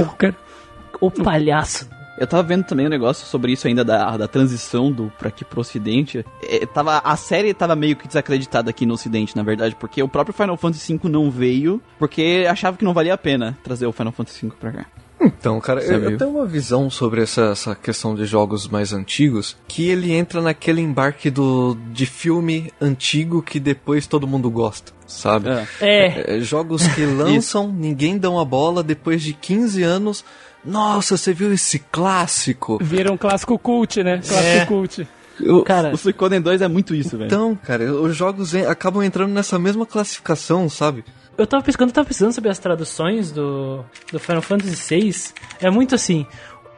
o 1.00 1.10
palhaço. 1.10 1.88
Eu 2.18 2.26
tava 2.26 2.44
vendo 2.44 2.64
também 2.64 2.86
um 2.86 2.90
negócio 2.90 3.26
sobre 3.28 3.52
isso 3.52 3.68
ainda 3.68 3.86
da, 3.86 4.18
da 4.18 4.28
transição 4.28 4.92
do 4.92 5.12
pra 5.18 5.30
aqui 5.30 5.46
pro 5.46 5.62
ocidente. 5.62 6.26
É, 6.44 6.66
tava, 6.66 6.98
a 7.04 7.16
série 7.16 7.54
tava 7.54 7.76
meio 7.76 7.96
que 7.96 8.08
desacreditada 8.08 8.70
aqui 8.70 8.86
no 8.86 8.96
ocidente, 8.96 9.36
na 9.36 9.44
verdade, 9.44 9.76
porque 9.80 10.02
o 10.02 10.08
próprio 10.08 10.34
Final 10.34 10.58
Fantasy 10.58 10.98
V 10.98 11.10
não 11.10 11.30
veio, 11.30 11.82
porque 12.00 12.46
achava 12.50 12.78
que 12.78 12.84
não 12.84 12.94
valia 12.94 13.14
a 13.14 13.18
pena 13.18 13.58
trazer 13.64 13.86
o 13.86 13.92
Final 13.92 14.12
Fantasy 14.12 14.46
V 14.46 14.54
pra 14.60 14.72
cá. 14.72 14.86
Então, 15.20 15.60
cara, 15.60 15.84
eu, 15.84 16.12
eu 16.12 16.18
tenho 16.18 16.30
uma 16.30 16.46
visão 16.46 16.90
sobre 16.90 17.24
essa, 17.24 17.46
essa 17.46 17.76
questão 17.76 18.14
de 18.14 18.26
jogos 18.26 18.68
mais 18.68 18.94
antigos, 18.94 19.58
que 19.68 19.90
ele 19.90 20.14
entra 20.14 20.42
naquele 20.42 20.80
embarque 20.80 21.32
do, 21.32 21.76
de 21.92 22.06
filme 22.06 22.72
antigo 22.80 23.42
que 23.42 23.60
depois 23.60 24.06
todo 24.06 24.28
mundo 24.28 24.50
gosta, 24.50 24.94
sabe? 25.08 25.50
É. 25.50 25.68
É, 25.82 26.38
É, 26.38 26.40
jogos 26.42 26.88
que 26.90 27.04
lançam, 27.06 27.68
ninguém 27.72 28.18
dá 28.18 28.30
uma 28.30 28.46
bola, 28.46 28.84
depois 28.84 29.24
de 29.24 29.34
15 29.34 29.82
anos, 29.82 30.24
nossa, 30.68 31.18
você 31.18 31.34
viu 31.34 31.52
esse 31.54 31.80
clássico? 31.80 32.78
Vira 32.82 33.12
um 33.12 33.18
clássico 33.18 33.58
cult, 33.58 34.04
né? 34.04 34.18
Clássico 34.26 34.44
É. 34.48 34.66
cult. 34.66 35.08
Eu- 35.40 35.64
cara, 35.64 35.94
O 35.94 35.98
Suicoden 35.98 36.42
2 36.42 36.62
é 36.62 36.68
muito 36.68 36.96
isso, 36.96 37.16
velho. 37.18 37.28
então, 37.28 37.56
cara, 37.56 37.94
os 37.94 38.16
jogos 38.16 38.54
en- 38.56 38.66
acabam 38.66 39.04
entrando 39.04 39.32
nessa 39.32 39.60
mesma 39.60 39.86
classificação, 39.86 40.68
sabe? 40.70 41.04
eu 41.38 41.46
tava 41.46 41.64
pesquisando, 41.64 41.92
eu 41.92 41.94
tava 41.94 42.08
pesquisando 42.08 42.34
sobre 42.34 42.50
as 42.50 42.58
traduções 42.58 43.32
do, 43.32 43.86
do 44.12 44.20
Final 44.20 44.42
Fantasy 44.42 44.76
VI. 44.96 45.16
É 45.62 45.70
muito 45.70 45.94
assim. 45.94 46.26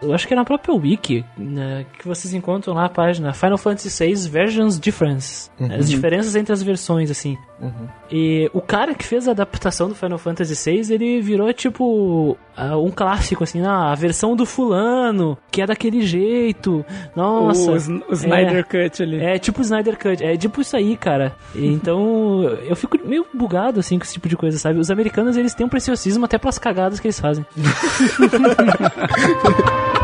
Eu 0.02 0.14
acho 0.14 0.28
que 0.28 0.34
é 0.34 0.36
na 0.36 0.44
própria 0.44 0.74
Wiki 0.76 1.24
né, 1.38 1.86
que 1.98 2.06
vocês 2.06 2.34
encontram 2.34 2.74
lá 2.74 2.86
a 2.86 2.90
página 2.90 3.32
Final 3.34 3.58
Fantasy 3.58 3.90
VI 4.06 4.28
Versions 4.30 4.78
Difference. 4.78 5.50
As 5.78 5.90
diferenças 5.90 6.36
entre 6.36 6.52
as 6.52 6.62
versões, 6.62 7.10
assim. 7.10 7.38
E 8.12 8.50
o 8.54 8.62
cara 8.62 8.94
que 8.94 9.06
fez 9.06 9.28
a 9.28 9.32
adaptação 9.32 9.90
do 9.90 9.96
Final 9.96 10.18
Fantasy 10.18 10.72
VI, 10.72 10.94
ele 10.94 11.22
virou 11.22 11.52
tipo 11.54 12.38
ah, 12.56 12.78
um 12.78 12.92
clássico, 12.92 13.44
assim, 13.44 13.62
ah, 13.62 13.92
a 13.92 13.96
versão 13.96 14.36
do 14.36 14.46
fulano, 14.46 15.38
que 15.52 15.62
é 15.62 15.66
daquele 15.66 16.02
jeito. 16.02 16.86
Nossa. 17.16 17.72
o, 17.72 17.76
o 18.10 18.14
Snyder 18.14 18.66
Cut 18.66 19.04
ali. 19.04 19.24
É 19.24 19.38
tipo 19.38 19.60
o 19.60 19.62
Snyder 19.62 19.98
Cut, 19.98 20.24
é 20.24 20.36
tipo 20.36 20.62
isso 20.62 20.76
aí, 20.76 20.98
cara. 20.98 21.36
E 21.56 21.70
Então, 21.80 22.44
eu 22.68 22.76
fico 22.76 22.98
meio 23.08 23.26
bugado 23.34 23.80
assim 23.80 23.98
com 23.98 24.04
esse 24.04 24.14
tipo 24.14 24.28
de 24.28 24.36
coisa, 24.36 24.58
sabe? 24.58 24.80
Os 24.80 24.92
americanos, 24.92 25.38
eles 25.38 25.54
têm 25.54 25.66
um 25.66 25.70
preciosismo 25.70 26.26
até 26.26 26.38
pras 26.38 26.60
cagadas 26.60 27.00
que 27.00 27.08
eles 27.08 27.20
fazem. 27.20 27.46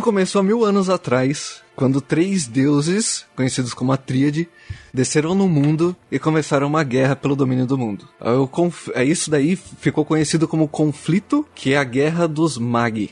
Tudo 0.00 0.06
começou 0.06 0.40
há 0.40 0.42
mil 0.42 0.64
anos 0.64 0.88
atrás, 0.88 1.60
quando 1.76 2.00
três 2.00 2.46
deuses, 2.46 3.26
conhecidos 3.36 3.74
como 3.74 3.92
a 3.92 3.98
Tríade, 3.98 4.48
desceram 4.94 5.34
no 5.34 5.46
mundo 5.46 5.94
e 6.10 6.18
começaram 6.18 6.66
uma 6.68 6.82
guerra 6.82 7.14
pelo 7.14 7.36
domínio 7.36 7.66
do 7.66 7.76
mundo. 7.76 8.08
Conf- 8.50 8.88
é 8.94 9.04
Isso 9.04 9.30
daí 9.30 9.54
ficou 9.56 10.02
conhecido 10.06 10.48
como 10.48 10.66
conflito, 10.66 11.46
que 11.54 11.74
é 11.74 11.76
a 11.76 11.84
guerra 11.84 12.26
dos 12.26 12.56
Magi. 12.56 13.10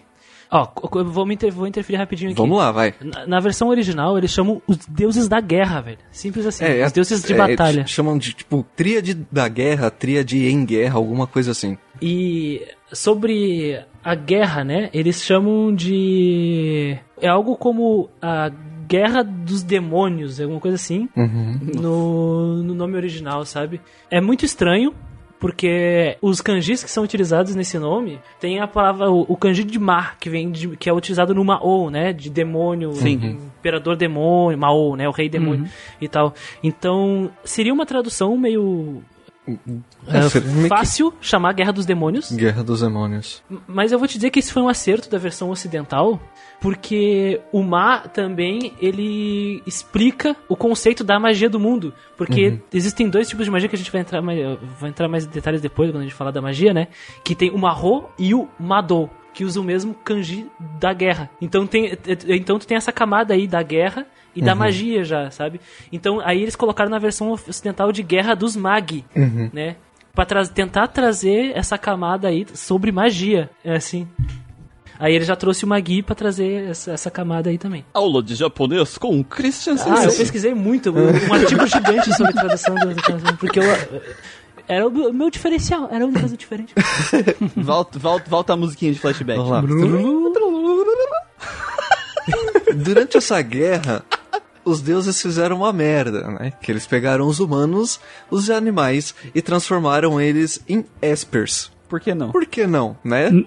Ó, 0.51 0.67
eu 0.95 1.05
vou, 1.05 1.27
me 1.27 1.35
inter- 1.35 1.53
vou 1.53 1.67
interferir 1.67 1.99
rapidinho 1.99 2.31
aqui. 2.31 2.39
Vamos 2.41 2.57
lá, 2.57 2.73
vai. 2.73 2.95
Na, 3.03 3.27
na 3.27 3.39
versão 3.41 3.69
original, 3.69 4.17
eles 4.17 4.31
chamam 4.31 4.63
os 4.67 4.79
deuses 4.89 5.29
da 5.29 5.43
guerra, 5.43 5.83
velho. 5.83 5.99
Simples 6.11 6.47
assim. 6.47 6.65
É, 6.65 6.87
os 6.87 6.93
deuses 6.93 7.23
de 7.23 7.35
é, 7.35 7.37
batalha. 7.37 7.87
ch- 7.87 7.91
Chamam 7.91 8.17
de, 8.17 8.33
tipo, 8.33 8.65
tríade 8.75 9.13
da 9.31 9.47
guerra, 9.47 9.91
tríade 9.91 10.43
em 10.49 10.65
guerra, 10.65 10.97
alguma 10.97 11.27
coisa 11.27 11.51
assim. 11.51 11.77
E 12.01 12.63
sobre 12.93 13.81
a 14.03 14.15
guerra, 14.15 14.65
né? 14.65 14.91
Eles 14.93 15.23
chamam 15.23 15.75
de. 15.75 16.99
É 17.21 17.29
algo 17.29 17.57
como 17.57 18.09
a 18.21 18.51
guerra 18.89 19.23
dos 19.23 19.63
demônios, 19.63 20.41
alguma 20.41 20.61
coisa 20.61 20.77
assim. 20.77 21.09
No, 21.81 22.63
no 22.63 22.75
nome 22.75 22.97
original, 22.97 23.45
sabe? 23.45 23.81
É 24.11 24.21
muito 24.21 24.45
estranho. 24.45 24.95
Porque 25.41 26.17
os 26.21 26.41
kanjis 26.41 26.83
que 26.83 26.91
são 26.91 27.05
utilizados 27.05 27.55
nesse 27.55 27.79
nome 27.79 28.19
tem 28.41 28.59
a 28.59 28.67
palavra, 28.67 29.09
o, 29.09 29.25
o 29.29 29.37
kanji 29.37 29.63
de 29.63 29.79
ma, 29.79 30.11
que 30.19 30.29
vem 30.29 30.51
de, 30.51 30.77
que 30.77 30.91
é 30.91 30.93
utilizado 30.93 31.33
no 31.33 31.45
Mao, 31.45 31.91
né? 31.91 32.13
De 32.13 32.29
demônio, 32.29 32.91
imperador 33.07 33.95
demônio, 33.95 34.59
Mao, 34.59 34.97
né? 34.97 35.09
O 35.09 35.13
rei 35.13 35.29
demônio 35.29 35.67
e 36.01 36.09
tal. 36.09 36.35
Então, 36.61 37.31
seria 37.45 37.73
uma 37.73 37.87
tradução 37.87 38.37
meio 38.37 39.01
É, 40.07 40.65
É, 40.65 40.69
fácil 40.69 41.13
chamar 41.21 41.53
Guerra 41.53 41.73
dos 41.73 41.87
Demônios. 41.87 42.33
Guerra 42.33 42.63
dos 42.63 42.81
Demônios. 42.81 43.43
Mas 43.67 43.93
eu 43.93 43.99
vou 43.99 44.09
te 44.09 44.15
dizer 44.15 44.31
que 44.31 44.39
esse 44.39 44.53
foi 44.53 44.63
um 44.63 44.69
acerto 44.69 45.09
da 45.09 45.19
versão 45.19 45.51
ocidental, 45.51 46.21
porque 46.61 47.41
o 47.53 47.63
Ma 47.63 48.01
também 48.01 48.73
ele 48.81 49.63
explica 49.67 50.37
o 50.49 50.57
conceito 50.57 51.05
da 51.05 51.19
magia 51.19 51.49
do 51.49 51.61
mundo, 51.61 51.95
porque 52.17 52.59
existem 52.73 53.09
dois 53.09 53.29
tipos 53.29 53.45
de 53.45 53.51
magia 53.51 53.69
que 53.69 53.77
a 53.77 53.79
gente 53.79 53.93
vai 53.93 54.01
entrar 54.01 54.21
mais, 54.21 54.59
vai 54.81 54.91
entrar 54.91 55.09
mais 55.09 55.25
em 55.25 55.29
detalhes 55.29 55.61
depois 55.61 55.91
quando 55.91 56.01
a 56.01 56.05
gente 56.05 56.15
falar 56.15 56.31
da 56.31 56.43
magia, 56.43 56.73
né? 56.75 56.89
Que 57.25 57.35
tem 57.35 57.51
o 57.51 57.59
Mahô 57.59 58.05
e 58.19 58.35
o 58.35 58.49
Madou, 58.59 59.11
que 59.33 59.45
usam 59.45 59.63
o 59.63 59.67
mesmo 59.67 59.95
kanji 59.95 60.47
da 60.81 60.93
guerra. 60.93 61.31
Então 61.41 61.67
tem 61.67 61.97
então 62.29 62.59
tu 62.59 62.67
tem 62.67 62.77
essa 62.77 62.93
camada 62.93 63.35
aí 63.35 63.47
da 63.47 63.63
guerra 63.63 64.07
e 64.35 64.43
da 64.43 64.55
magia 64.55 65.05
já, 65.05 65.31
sabe? 65.31 65.61
Então 65.93 66.21
aí 66.21 66.43
eles 66.43 66.55
colocaram 66.57 66.91
na 66.91 66.99
versão 66.99 67.31
ocidental 67.33 67.91
de 67.93 68.03
Guerra 68.03 68.35
dos 68.35 68.55
Mag, 68.57 69.05
né? 69.53 69.77
Pra 70.15 70.25
tra 70.27 70.45
tentar 70.47 70.89
trazer 70.89 71.53
essa 71.57 71.79
camada 71.79 72.29
aí 72.29 72.47
sobre 72.55 72.91
magia, 72.93 73.49
é 73.65 73.77
assim. 73.77 74.07
Aí 75.01 75.15
ele 75.15 75.25
já 75.25 75.37
trouxe 75.37 75.65
o 75.65 75.69
Magi 75.69 76.03
pra 76.03 76.13
trazer 76.17 76.71
essa, 76.71 76.91
essa 76.91 77.09
camada 77.09 77.49
aí 77.51 77.57
também. 77.57 77.85
Aula 77.95 78.21
de 78.21 78.35
japonês 78.35 78.99
com 78.99 79.23
Christian 79.23 79.77
Ah, 79.79 79.91
eu 79.91 79.97
Sensei. 80.03 80.19
pesquisei 80.19 80.55
muito, 80.55 80.91
um 80.93 81.33
artigo 81.33 81.65
gigante 81.69 82.13
sobre 82.17 82.33
tradução 82.33 82.75
do, 82.75 82.89
do 82.95 83.37
porque 83.39 83.61
eu 83.61 83.65
era 84.67 84.89
o 84.89 84.91
meu- 84.91 85.13
meu 85.13 85.31
diferencial, 85.31 85.89
era 85.93 86.05
única 86.05 86.19
coisa 86.19 86.37
diferente. 86.37 86.75
volta, 87.57 87.97
volta, 87.97 88.29
volta 88.29 88.53
a 88.55 88.57
musiquinha 88.57 88.93
de 88.93 88.99
flashback. 88.99 89.39
Vamos 89.39 89.53
lá. 89.53 89.63
Durante 92.75 93.17
essa 93.17 93.41
guerra, 93.41 94.05
os 94.69 94.81
deuses 94.81 95.21
fizeram 95.21 95.57
uma 95.57 95.73
merda, 95.73 96.23
né? 96.31 96.53
Que 96.61 96.71
eles 96.73 96.87
pegaram 96.87 97.27
os 97.27 97.41
humanos, 97.41 98.01
os 98.31 98.51
animais 98.51 99.15
e 99.35 99.41
transformaram 99.43 100.21
eles 100.21 100.61
em 100.69 100.85
espers. 101.03 101.71
Por 101.89 102.01
que 102.01 102.15
não? 102.15 102.31
Por 102.31 102.45
que 102.45 102.67
não, 102.67 102.97
né? 103.03 103.31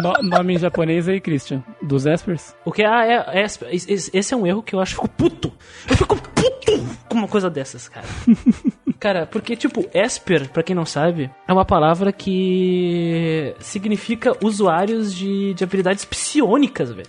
No- 0.00 0.22
nome 0.22 0.54
em 0.54 0.58
japonês 0.58 1.08
aí, 1.08 1.20
Christian. 1.20 1.64
Dos 1.82 2.06
Espers? 2.06 2.54
O 2.64 2.70
que 2.70 2.84
ah, 2.84 3.04
é, 3.04 3.40
é- 3.40 3.44
esse 3.44 4.10
esse 4.14 4.32
é 4.32 4.36
um 4.36 4.46
erro 4.46 4.62
que 4.62 4.72
eu 4.72 4.80
acho 4.80 4.94
que 4.94 5.00
eu 5.00 5.02
fico 5.02 5.16
puto. 5.16 5.52
Eu 5.88 5.96
fico 5.96 6.16
puto 6.16 6.84
com 7.08 7.16
uma 7.18 7.26
coisa 7.26 7.50
dessas, 7.50 7.88
cara. 7.88 8.06
cara, 9.00 9.26
porque 9.26 9.56
tipo, 9.56 9.84
Esper, 9.92 10.48
pra 10.50 10.62
quem 10.62 10.76
não 10.76 10.86
sabe, 10.86 11.28
é 11.48 11.52
uma 11.52 11.64
palavra 11.64 12.12
que 12.12 13.52
significa 13.58 14.32
usuários 14.44 15.12
de, 15.12 15.54
de 15.54 15.64
habilidades 15.64 16.04
psionicas, 16.04 16.92
velho. 16.92 17.08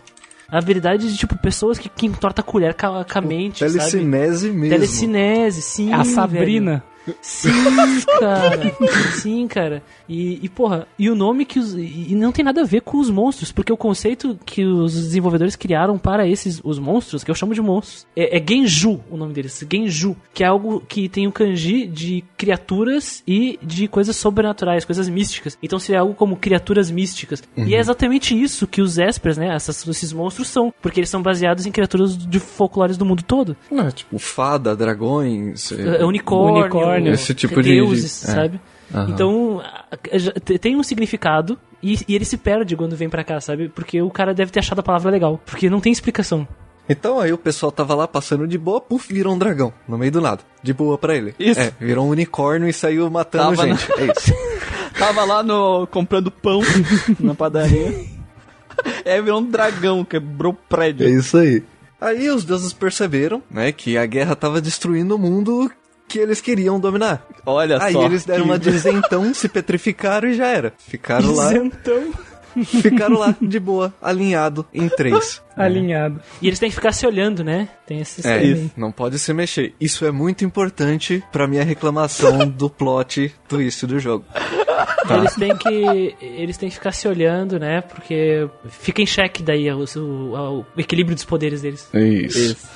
Habilidades 0.52 1.12
de 1.12 1.18
tipo 1.18 1.38
pessoas 1.38 1.80
que, 1.80 1.88
que 1.88 2.06
entorta 2.06 2.42
a 2.42 2.44
colher 2.44 2.74
com 2.74 2.88
a, 2.98 3.06
com 3.06 3.20
a 3.20 3.22
mente, 3.22 3.60
sabe? 3.60 3.72
Telecinese 3.72 4.52
mesmo. 4.52 4.70
Telecinese, 4.70 5.62
sim. 5.62 5.94
A 5.94 6.04
velho. 6.28 6.84
Sim, 7.22 7.52
cara. 8.20 8.76
Sim, 9.14 9.48
cara. 9.48 9.84
E, 10.08 10.40
e, 10.44 10.50
porra, 10.50 10.88
e 10.98 11.10
o 11.10 11.16
nome 11.16 11.46
que 11.46 11.60
os. 11.60 11.74
E 11.74 12.14
não 12.16 12.32
tem 12.32 12.44
nada 12.44 12.62
a 12.62 12.66
ver 12.66 12.82
com 12.82 12.98
os 12.98 13.10
monstros, 13.10 13.52
porque 13.52 13.72
o 13.72 13.78
conceito 13.78 14.38
que 14.46 14.66
os 14.66 14.94
desenvolvedores 14.94 15.56
criaram 15.56 15.98
para 15.98 16.28
esses 16.28 16.62
os 16.64 16.80
monstros, 16.80 17.24
que 17.24 17.32
eu 17.32 17.36
chamo 17.36 17.54
de 17.54 17.62
monstros, 17.62 18.06
é, 18.16 18.38
é 18.38 18.44
Genju 18.46 19.00
o 19.10 19.18
nome 19.18 19.34
deles. 19.34 19.66
Genju. 19.72 20.16
Que 20.34 20.44
é 20.44 20.48
algo 20.48 20.82
que 20.88 21.08
tem 21.08 21.28
o 21.28 21.32
kanji 21.32 21.88
de 21.88 22.24
criaturas 22.38 23.24
e 23.28 23.60
de 23.62 23.88
coisas 23.88 24.16
sobrenaturais, 24.16 24.86
coisas 24.86 25.08
místicas. 25.10 25.58
Então 25.62 25.80
seria 25.80 26.02
algo 26.02 26.14
como 26.14 26.36
criaturas 26.36 26.92
místicas. 26.92 27.44
E 27.56 27.76
é 27.76 27.80
exatamente 27.80 28.40
isso 28.40 28.68
que 28.68 28.82
os 28.82 28.98
Espers, 28.98 29.38
né? 29.38 29.54
Essas, 29.54 29.88
esses 29.88 30.14
monstros 30.14 30.48
são. 30.48 30.74
Porque 30.82 31.00
eles 31.00 31.10
são 31.10 31.22
baseados 31.22 31.66
em 31.66 31.72
criaturas 31.72 32.18
de 32.18 32.40
folclores 32.40 32.98
do 32.98 33.06
mundo 33.06 33.24
todo. 33.24 33.56
Ah, 33.72 33.92
tipo, 33.92 34.18
fada, 34.20 34.76
dragões. 34.76 35.72
É, 35.72 36.02
é, 36.02 36.06
unicórnio, 36.06 36.62
Unicórnio. 37.02 37.14
Esse 37.14 37.34
tipo 37.34 37.62
de- 37.62 37.70
deuses, 37.74 38.22
de- 38.24 38.30
é. 38.32 38.34
sabe? 38.34 38.62
Aham. 38.94 39.10
Então, 39.12 39.62
tem 40.60 40.76
um 40.76 40.84
significado 40.84 41.58
e, 41.82 41.98
e 42.08 42.16
ele 42.16 42.26
se 42.26 42.38
perde 42.38 42.76
quando 42.76 42.96
vem 42.96 43.10
pra 43.10 43.24
cá, 43.24 43.40
sabe? 43.40 43.70
Porque 43.70 44.02
o 44.02 44.10
cara 44.10 44.34
deve 44.34 44.52
ter 44.52 44.60
achado 44.60 44.80
a 44.80 44.84
palavra 44.84 45.10
legal. 45.12 45.40
Porque 45.46 45.70
não 45.70 45.80
tem 45.80 45.92
explicação. 45.92 46.48
Então 46.90 47.20
aí 47.20 47.32
o 47.32 47.38
pessoal 47.38 47.72
tava 47.72 47.96
lá 47.96 48.06
passando 48.08 48.46
de 48.48 48.58
boa, 48.58 48.82
puf, 48.82 49.14
virou 49.14 49.34
um 49.34 49.38
dragão, 49.38 49.72
no 49.88 49.98
meio 49.98 50.12
do 50.12 50.20
nada. 50.20 50.42
De 50.62 50.74
boa 50.74 50.98
pra 50.98 51.16
ele. 51.16 51.34
Isso. 51.40 51.60
É, 51.60 51.72
virou 51.80 52.06
um 52.06 52.10
unicórnio 52.10 52.68
e 52.68 52.74
saiu 52.74 53.10
matando 53.10 53.56
Tava 53.56 53.68
gente. 53.68 53.88
É 53.94 54.06
isso. 54.06 54.34
Tava 55.00 55.24
lá 55.24 55.42
no 55.42 55.88
comprando 55.88 56.30
pão 56.30 56.60
na 57.20 57.34
padaria. 57.34 57.96
É, 59.06 59.22
virou 59.22 59.40
um 59.40 59.50
dragão, 59.50 60.04
quebrou 60.04 60.52
o 60.52 60.56
É 60.56 60.60
prédio. 60.68 61.08
isso 61.08 61.38
aí. 61.38 61.64
Aí 62.00 62.30
os 62.30 62.44
deuses 62.44 62.74
perceberam, 62.74 63.42
né, 63.50 63.72
que 63.72 63.96
a 63.98 64.06
guerra 64.06 64.36
tava 64.36 64.60
destruindo 64.60 65.16
o 65.16 65.20
mundo 65.20 65.72
que 66.12 66.20
eles 66.20 66.42
queriam 66.42 66.80
dominar. 66.80 67.26
Olha 67.46 67.82
Aí 67.82 67.94
só. 67.94 68.04
eles 68.06 68.26
deram 68.26 68.44
que- 68.44 68.50
uma 68.50 68.60
dizentão, 68.60 69.34
se 69.34 69.48
petrificaram 69.50 70.30
e 70.30 70.34
já 70.34 70.48
era. 70.48 70.74
Ficaram 70.78 71.34
lá, 71.34 71.54
Então. 71.56 72.12
ficaram 72.66 73.18
lá 73.18 73.34
de 73.42 73.60
boa, 73.60 73.94
alinhado 74.02 74.66
em 74.74 74.90
três. 74.90 75.42
Alinhado. 75.56 76.20
E 76.42 76.48
eles 76.48 76.60
têm 76.60 76.70
que 76.70 76.76
ficar 76.76 76.92
se 76.92 77.06
olhando, 77.06 77.44
né? 77.44 77.70
Tem 77.86 78.00
esse 78.00 78.26
É, 78.28 78.34
aí. 78.34 78.72
não 78.76 78.92
pode 78.92 79.20
se 79.20 79.34
mexer. 79.34 79.74
Isso 79.80 80.06
é 80.06 80.12
muito 80.12 80.44
importante 80.44 81.24
pra 81.32 81.48
minha 81.48 81.64
reclamação 81.64 82.48
do 82.50 82.70
plot 82.70 83.34
twist 83.48 83.86
do 83.86 84.00
jogo. 84.00 84.26
Tá. 85.08 85.18
Eles 85.18 85.36
têm 85.36 85.56
que. 85.58 86.16
Eles 86.22 86.58
têm 86.58 86.70
que 86.70 86.76
ficar 86.76 86.92
se 86.94 87.08
olhando, 87.08 87.60
né? 87.60 87.82
Porque 87.82 88.48
fica 88.70 89.02
em 89.02 89.06
xeque 89.06 89.44
daí 89.44 89.70
o, 89.72 89.84
o- 89.98 90.60
o 90.60 90.66
equilíbrio 90.80 91.16
dos 91.16 91.26
poderes 91.26 91.62
deles. 91.62 91.88
Isso. 91.94 92.38
Isso. 92.40 92.68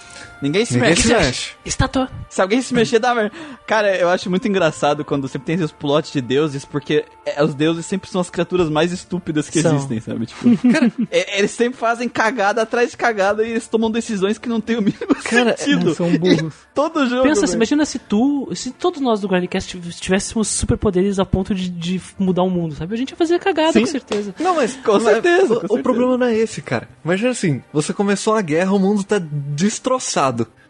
Ninguém 0.42 0.66
se 0.66 0.74
Ninguém 0.74 0.90
mexe. 0.90 1.02
se 1.08 1.14
mexe. 1.16 1.52
Estátua. 1.66 2.10
Se 2.30 2.42
alguém 2.42 2.62
se 2.62 2.74
mexer, 2.74 3.00
dá 3.00 3.16
merda. 3.16 3.32
Cara, 3.66 3.96
eu 3.98 4.10
acho 4.10 4.30
muito 4.30 4.48
engraçado 4.48 5.04
quando 5.06 5.28
sempre 5.28 5.46
tem 5.48 5.56
esses 5.56 5.72
plots 5.72 6.12
de 6.12 6.22
deuses, 6.22 6.66
porque 6.66 7.06
é, 7.26 7.44
os 7.44 7.54
deuses 7.56 7.86
sempre 7.86 8.10
são 8.10 8.22
as 8.22 8.30
criaturas 8.30 8.70
mais 8.70 8.92
estúpidas 8.92 9.50
que 9.50 9.62
São. 9.62 9.76
existem, 9.76 10.00
sabe? 10.02 10.26
Tipo, 10.26 10.48
é, 11.12 11.40
eles 11.40 11.52
sempre 11.52 11.80
fazem 11.80 12.08
cagada 12.10 12.62
atrás 12.62 12.92
de 12.92 12.98
cagada 12.98 13.44
e 13.46 13.52
eles 13.52 13.68
tomam 13.68 13.90
decisões 13.90 14.38
que 14.38 14.50
não 14.50 14.60
tem 14.62 14.76
o 14.78 14.82
mínimo 14.82 15.16
Cara, 15.24 15.56
sentido. 15.58 15.94
São 15.96 16.12
burros. 16.18 16.54
Todo 16.74 17.08
jogo. 17.08 17.24
Pensa 17.24 17.46
assim, 17.46 17.56
imagina 17.56 17.86
se 17.86 17.98
tu, 18.00 18.50
se 18.54 18.72
todos 18.72 19.02
nós 19.02 19.20
do 19.22 19.28
Grindcast 19.28 19.80
tivéssemos 20.00 20.48
superpoderes 20.48 21.18
a 21.20 21.26
ponto 21.26 21.56
de, 21.56 21.70
de 21.70 22.02
mudar 22.20 22.44
o 22.44 22.50
mundo, 22.50 22.76
sabe? 22.76 22.94
A 22.94 22.98
gente 22.98 23.12
ia 23.12 23.18
fazer 23.18 23.40
cagada, 23.40 23.74
Sim. 23.74 23.82
com 23.82 23.86
certeza. 23.88 24.36
Não, 24.40 24.56
mas 24.56 24.76
Com 24.76 24.94
mas 24.94 25.04
certeza, 25.04 25.44
O, 25.46 25.48
com 25.48 25.54
o 25.56 25.60
certeza. 25.60 25.84
problema 25.84 26.18
não 26.18 26.28
é 26.28 26.36
esse, 26.36 26.62
cara. 26.62 26.88
Imagina 27.04 27.30
assim, 27.32 27.64
você 27.74 27.94
começou 27.94 28.34
uma 28.34 28.42
guerra, 28.42 28.72
o 28.74 28.80
mundo 28.80 29.04
tá 29.04 29.18
destroçado, 29.20 30.25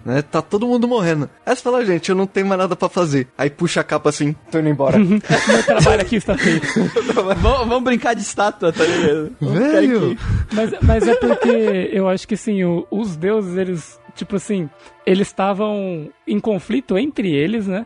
né? 0.06 0.22
Tá 0.22 0.42
todo 0.42 0.68
mundo 0.68 0.88
morrendo. 0.88 1.30
Aí 1.46 1.56
você 1.56 1.62
fala, 1.64 1.84
gente, 1.86 2.10
eu 2.10 2.16
não 2.16 2.28
tenho 2.28 2.46
mais 2.46 2.60
nada 2.60 2.76
pra 2.76 2.88
fazer. 2.90 3.28
Aí 3.38 3.50
puxa 3.50 3.82
a 3.82 3.84
capa 3.84 4.10
assim, 4.10 4.36
tô 4.52 4.60
indo 4.60 4.70
embora. 4.70 4.98
Meu 5.00 5.20
trabalho 5.66 6.02
aqui 6.02 6.18
está 6.18 6.38
feito. 6.38 6.68
vamos, 7.42 7.84
brincar 7.84 8.14
de 8.14 8.22
estátua, 8.22 8.72
tá 8.72 8.84
ligado? 8.84 9.32
Velho! 9.42 10.18
Mas, 10.54 10.74
mas 10.82 11.08
é 11.08 11.16
porque 11.16 11.90
eu 11.92 12.08
acho 12.08 12.28
que 12.28 12.36
assim, 12.36 12.64
o- 12.64 12.86
os 12.92 13.16
deuses, 13.16 13.58
eles, 13.58 14.00
tipo 14.16 14.36
assim, 14.36 14.70
eles 15.06 15.28
estavam 15.28 16.08
em 16.28 16.40
conflito 16.40 16.98
entre 16.98 17.32
eles, 17.34 17.66
né? 17.68 17.86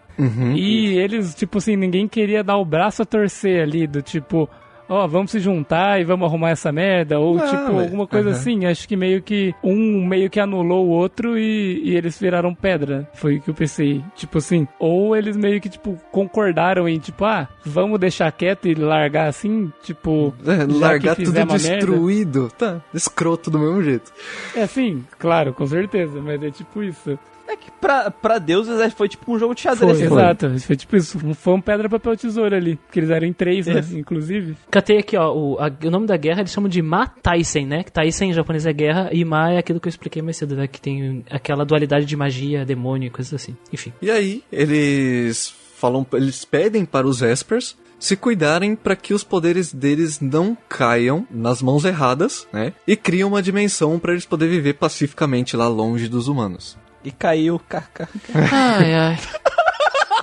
E 0.56 0.98
eles, 0.98 1.34
tipo 1.36 1.58
assim, 1.58 1.76
ninguém 1.76 2.08
queria 2.08 2.44
dar 2.44 2.58
o 2.58 2.66
braço 2.66 3.02
a 3.02 3.06
torcer 3.06 3.62
ali, 3.64 3.88
do 3.88 4.02
tipo, 4.02 4.50
ó, 4.90 5.08
vamos 5.08 5.32
se 5.32 5.40
juntar 5.40 6.02
e 6.02 6.04
vamos 6.04 6.28
arrumar 6.28 6.50
essa 6.50 6.72
merda, 6.72 7.20
ou 7.20 7.38
Ah, 7.40 7.46
tipo, 7.48 7.80
alguma 7.80 8.08
coisa 8.08 8.30
aham. 8.30 8.38
assim. 8.38 8.66
Acho 8.66 8.88
que 8.88 8.96
meio 8.96 9.22
que 9.22 9.54
um 9.64 10.06
meio 10.06 10.30
que 10.30 10.40
anulou 10.40 10.86
o 10.88 10.90
outro 10.90 11.38
e, 11.38 11.82
e 11.84 11.96
eles 11.96 12.20
viraram 12.20 12.54
pedra. 12.54 13.08
Foi 13.14 13.38
o 13.38 13.42
que 13.42 13.50
eu 13.50 13.54
pensei. 13.54 14.04
Tipo 14.16 14.40
assim, 14.40 14.68
ou 14.80 15.16
eles 15.16 15.38
meio 15.38 15.62
que, 15.62 15.70
tipo, 15.70 15.98
concordaram 16.12 16.88
em, 16.90 16.98
tipo, 17.00 17.24
ah, 17.26 17.48
vamos 17.66 18.00
deixar 18.00 18.32
quieto 18.32 18.68
e 18.68 18.74
largar 18.76 19.28
assim, 19.28 19.72
tipo, 19.84 20.34
É, 20.46 20.66
largar 20.66 21.16
tudo 21.16 21.38
a 21.38 21.46
merda. 21.46 21.58
destruído. 21.58 22.50
Tá, 22.58 22.82
escroto 22.94 23.50
do 23.52 23.60
mesmo 23.60 23.84
jeito. 23.84 24.12
É, 24.56 24.66
sim, 24.66 25.06
claro, 25.18 25.54
com 25.54 25.66
certeza, 25.68 26.20
mas 26.22 26.42
é 26.42 26.50
tipo 26.50 26.82
isso. 26.82 27.18
É 27.52 27.56
que 27.56 27.72
pra, 27.82 28.12
pra 28.12 28.38
deuses 28.38 28.80
é, 28.80 28.90
foi 28.92 29.10
tipo 29.10 29.32
um 29.34 29.40
jogo 29.40 29.56
de 29.56 29.62
xadrez. 29.62 29.98
Foi, 29.98 30.08
né? 30.08 30.14
exato, 30.14 30.60
foi 30.60 30.76
tipo 30.76 30.96
isso. 30.96 31.18
Foi 31.34 31.54
um 31.56 31.60
pedra, 31.62 31.90
papel, 31.90 32.16
tesoura 32.16 32.56
ali. 32.58 32.76
Porque 32.76 33.00
eles 33.00 33.10
eram 33.10 33.26
em 33.26 33.34
três, 33.34 33.66
né? 33.66 33.80
Isso. 33.80 33.98
Inclusive. 33.98 34.56
Catei 34.70 35.00
aqui, 35.00 35.18
ó, 35.18 35.34
o, 35.34 35.58
a- 35.60 35.72
o 35.84 35.90
nome 35.90 36.06
da 36.06 36.16
guerra 36.16 36.42
eles 36.42 36.52
chamam 36.52 36.70
de 36.70 36.82
Ma 36.82 37.08
Taisen, 37.08 37.66
né? 37.66 37.84
Que 37.84 37.92
Taisen 37.92 38.30
em 38.30 38.34
japonês 38.34 38.66
é 38.68 38.72
guerra 38.74 39.10
e 39.12 39.26
Ma 39.26 39.52
é 39.52 39.58
aquilo 39.58 39.80
que 39.80 39.88
eu 39.88 39.90
expliquei 39.90 40.22
mais 40.22 40.38
cedo, 40.38 40.56
né? 40.56 40.68
Que 40.68 40.80
tem 40.80 41.24
aquela 41.30 41.66
dualidade 41.66 42.06
de 42.06 42.16
magia, 42.16 42.64
demônio 42.66 43.08
e 43.08 43.10
coisas 43.10 43.34
assim. 43.34 43.56
Enfim. 43.74 43.92
E 44.02 44.12
aí, 44.12 44.44
eles 44.52 45.54
falam, 45.76 46.06
eles 46.14 46.46
pedem 46.46 46.86
para 46.86 47.08
os 47.08 47.22
Espers 47.22 47.76
se 47.98 48.16
cuidarem 48.16 48.76
para 48.76 48.96
que 48.96 49.14
os 49.14 49.24
poderes 49.26 49.74
deles 49.74 50.22
não 50.22 50.58
caiam 50.70 51.28
nas 51.30 51.62
mãos 51.62 51.84
erradas, 51.84 52.48
né? 52.54 52.74
E 52.88 52.96
criam 52.96 53.28
uma 53.30 53.42
dimensão 53.42 54.00
para 54.00 54.14
eles 54.14 54.26
poderem 54.26 54.56
viver 54.56 54.76
pacificamente 54.76 55.58
lá 55.58 55.68
longe 55.68 56.08
dos 56.08 56.28
humanos. 56.30 56.78
E 57.04 57.12
caiu. 57.12 57.62
Ai, 58.52 58.94
ai. 58.94 59.20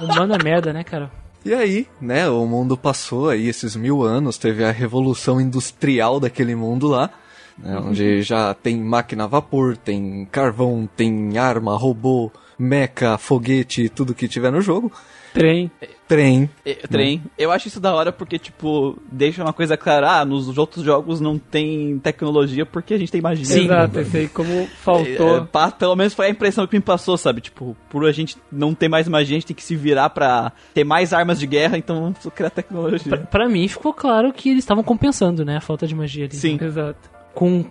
Humano 0.00 0.34
é 0.34 0.42
merda, 0.42 0.72
né, 0.72 0.84
cara? 0.84 1.10
E 1.44 1.54
aí, 1.54 1.86
né, 2.00 2.28
o 2.28 2.44
mundo 2.44 2.76
passou 2.76 3.30
aí 3.30 3.48
esses 3.48 3.76
mil 3.76 4.02
anos, 4.02 4.36
teve 4.36 4.64
a 4.64 4.72
revolução 4.72 5.40
industrial 5.40 6.18
daquele 6.18 6.56
mundo 6.56 6.88
lá, 6.88 7.08
né, 7.56 7.78
onde 7.78 8.20
já 8.20 8.52
tem 8.52 8.76
máquina 8.80 9.24
a 9.24 9.26
vapor, 9.28 9.76
tem 9.76 10.26
carvão, 10.30 10.88
tem 10.96 11.38
arma, 11.38 11.76
robô, 11.76 12.32
meca, 12.58 13.16
foguete, 13.16 13.88
tudo 13.88 14.14
que 14.14 14.26
tiver 14.26 14.50
no 14.50 14.60
jogo. 14.60 14.92
Trem. 15.38 15.70
Trem. 16.08 16.50
É, 16.64 16.74
Trem. 16.74 17.22
Eu 17.36 17.50
acho 17.50 17.68
isso 17.68 17.80
da 17.80 17.92
hora 17.94 18.10
porque, 18.12 18.38
tipo, 18.38 18.96
deixa 19.10 19.42
uma 19.42 19.52
coisa 19.52 19.76
clara. 19.76 20.20
Ah, 20.20 20.24
nos 20.24 20.56
outros 20.56 20.84
jogos 20.84 21.20
não 21.20 21.36
tem 21.38 21.98
tecnologia 21.98 22.64
porque 22.64 22.94
a 22.94 22.98
gente 22.98 23.10
tem 23.12 23.20
magia. 23.20 23.42
Exato, 23.62 24.00
esse 24.00 24.16
aí 24.16 24.28
como 24.28 24.48
É, 24.52 24.66
faltou. 24.66 25.46
pá, 25.46 25.70
pelo 25.70 25.96
menos 25.96 26.14
foi 26.14 26.26
a 26.26 26.30
impressão 26.30 26.66
que 26.66 26.76
me 26.76 26.82
passou, 26.82 27.16
sabe? 27.18 27.40
Tipo, 27.40 27.76
por 27.90 28.06
a 28.06 28.12
gente 28.12 28.36
não 28.52 28.72
ter 28.74 28.88
mais 28.88 29.08
magia, 29.08 29.36
a 29.36 29.40
gente 29.40 29.46
tem 29.48 29.56
que 29.56 29.64
se 29.64 29.74
virar 29.76 30.10
pra 30.10 30.52
ter 30.72 30.84
mais 30.84 31.12
armas 31.12 31.38
de 31.40 31.46
guerra, 31.46 31.76
então 31.76 32.00
vamos 32.00 32.18
criar 32.34 32.50
Pra, 32.50 32.62
tecnologia. 32.62 33.16
pra 33.30 33.48
mim 33.48 33.66
ficou 33.68 33.92
claro 33.92 34.32
que 34.32 34.50
eles 34.50 34.62
estavam 34.62 34.84
compensando, 34.84 35.44
né? 35.44 35.56
A 35.56 35.60
falta 35.60 35.86
de 35.86 35.94
magia 35.94 36.26
ali. 36.26 36.34
Sim. 36.36 36.56
Exato. 36.62 37.10
Com 37.34 37.66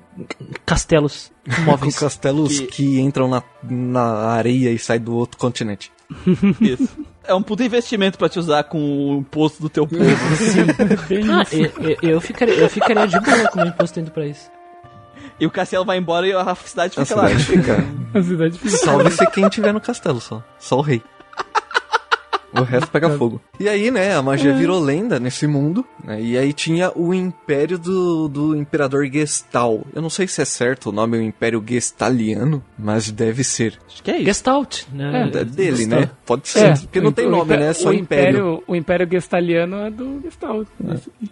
castelos 0.65 1.31
Com 1.55 1.61
móveis. 1.61 1.97
castelos 1.97 2.59
Que- 2.59 2.67
que... 2.67 2.99
entram 2.99 3.27
na, 3.29 3.41
na 3.63 4.03
areia 4.29 4.71
e 4.71 4.77
saem 4.77 5.01
do 5.01 5.15
outro 5.15 5.37
continente. 5.37 5.91
Isso. 6.61 6.89
É 7.27 7.33
um 7.33 7.41
puta 7.41 7.63
investimento 7.63 8.17
pra 8.17 8.29
te 8.29 8.37
usar 8.39 8.63
com 8.63 8.77
o 8.79 9.17
imposto 9.19 9.61
do 9.61 9.69
teu 9.69 9.87
povo. 9.87 10.03
Bem 11.09 11.25
Ah, 11.31 11.43
isso. 11.43 11.55
eu, 11.55 11.71
eu- 12.01 12.09
eu 12.11 12.21
ficaria, 12.21 12.53
eu 12.55 12.69
ficaria 12.69 13.07
de 13.07 13.19
boa 13.19 13.47
com 13.49 13.61
o 13.61 13.67
imposto 13.67 13.99
indo 13.99 14.11
pra 14.11 14.25
isso. 14.25 14.49
e 15.39 15.45
o 15.45 15.51
Cassiel 15.51 15.83
vai 15.83 15.97
embora 15.97 16.27
e 16.27 16.33
a 16.33 16.55
cidade 16.55 16.93
A 16.99 17.05
fica 17.05 17.15
lá. 17.19 17.27
cidade 17.29 17.43
fica. 17.45 17.85
A 18.13 18.21
cidade 18.23 18.57
fica. 18.59 18.77
Salve-se 18.77 19.25
quem 19.31 19.49
tiver 19.49 19.73
no 19.73 19.81
castelo 19.81 20.21
só. 20.21 20.43
Só 20.59 20.77
o 20.77 20.81
rei. 20.81 21.01
O 22.59 22.63
resto 22.63 22.89
pega 22.89 23.09
fogo. 23.17 23.41
E 23.59 23.67
aí, 23.69 23.89
né, 23.91 24.15
a 24.15 24.21
magia 24.21 24.53
virou 24.53 24.79
lenda 24.79 25.19
nesse 25.19 25.47
mundo, 25.47 25.85
né? 26.03 26.21
E 26.21 26.37
aí 26.37 26.53
tinha 26.53 26.91
o 26.95 27.13
império 27.13 27.77
do, 27.77 28.27
do 28.27 28.55
imperador 28.55 29.05
Gestal. 29.07 29.85
Eu 29.93 30.01
não 30.01 30.09
sei 30.09 30.27
se 30.27 30.41
é 30.41 30.45
certo 30.45 30.89
o 30.89 30.91
nome, 30.91 31.17
é 31.17 31.21
o 31.21 31.23
império 31.23 31.63
Gestaliano, 31.67 32.63
mas 32.77 33.09
deve 33.11 33.43
ser. 33.43 33.79
Acho 33.87 34.03
que 34.03 34.11
é 34.11 34.15
isso. 34.17 34.25
Gestalt, 34.25 34.83
né? 34.91 35.31
É 35.33 35.43
dele, 35.45 35.85
né? 35.85 36.09
Pode 36.25 36.47
ser, 36.47 36.77
porque 36.79 36.99
não 37.01 37.09
o- 37.09 37.13
tem 37.13 37.27
o 37.27 37.31
nome, 37.31 37.55
né? 37.57 37.67
É 37.69 37.73
só 37.73 37.89
o 37.89 37.93
império. 37.93 38.63
O 38.67 38.75
império 38.75 39.07
gestaliano 39.09 39.77
é 39.77 39.89
do 39.91 40.21
Gestalt. 40.21 40.67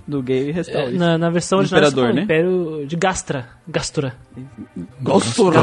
Do 0.08 0.22
gay 0.22 0.50
É, 0.50 0.52
restaurante. 0.54 0.98
na, 0.98 1.18
na 1.18 1.30
versão 1.30 1.60
original 1.60 1.82
Imperador, 1.84 2.14
né? 2.14 2.22
Império 2.24 2.86
de 2.88 2.96
Gastra. 2.96 3.48
Gastura. 3.68 4.16
Gostura. 5.02 5.62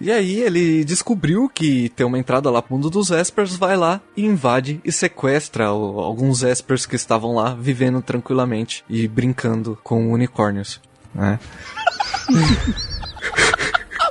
E 0.00 0.12
aí 0.12 0.40
ele 0.40 0.84
descobriu 0.84 1.48
que 1.52 1.88
tem 1.90 2.06
uma 2.06 2.18
entrada 2.18 2.48
lá 2.50 2.62
pro 2.62 2.74
mundo 2.74 2.88
dos 2.88 3.10
Espers, 3.10 3.56
vai 3.56 3.76
lá 3.76 4.00
e 4.16 4.24
invade 4.24 4.80
e 4.84 4.92
sequestra 4.92 5.72
o- 5.72 5.98
alguns 6.00 6.42
Espers 6.44 6.86
que 6.86 6.94
estavam 6.94 7.34
lá 7.34 7.52
vivendo 7.54 8.00
tranquilamente 8.00 8.84
e 8.88 9.08
brincando 9.08 9.76
com 9.82 10.12
unicórnios. 10.12 10.80
Né? 11.12 11.40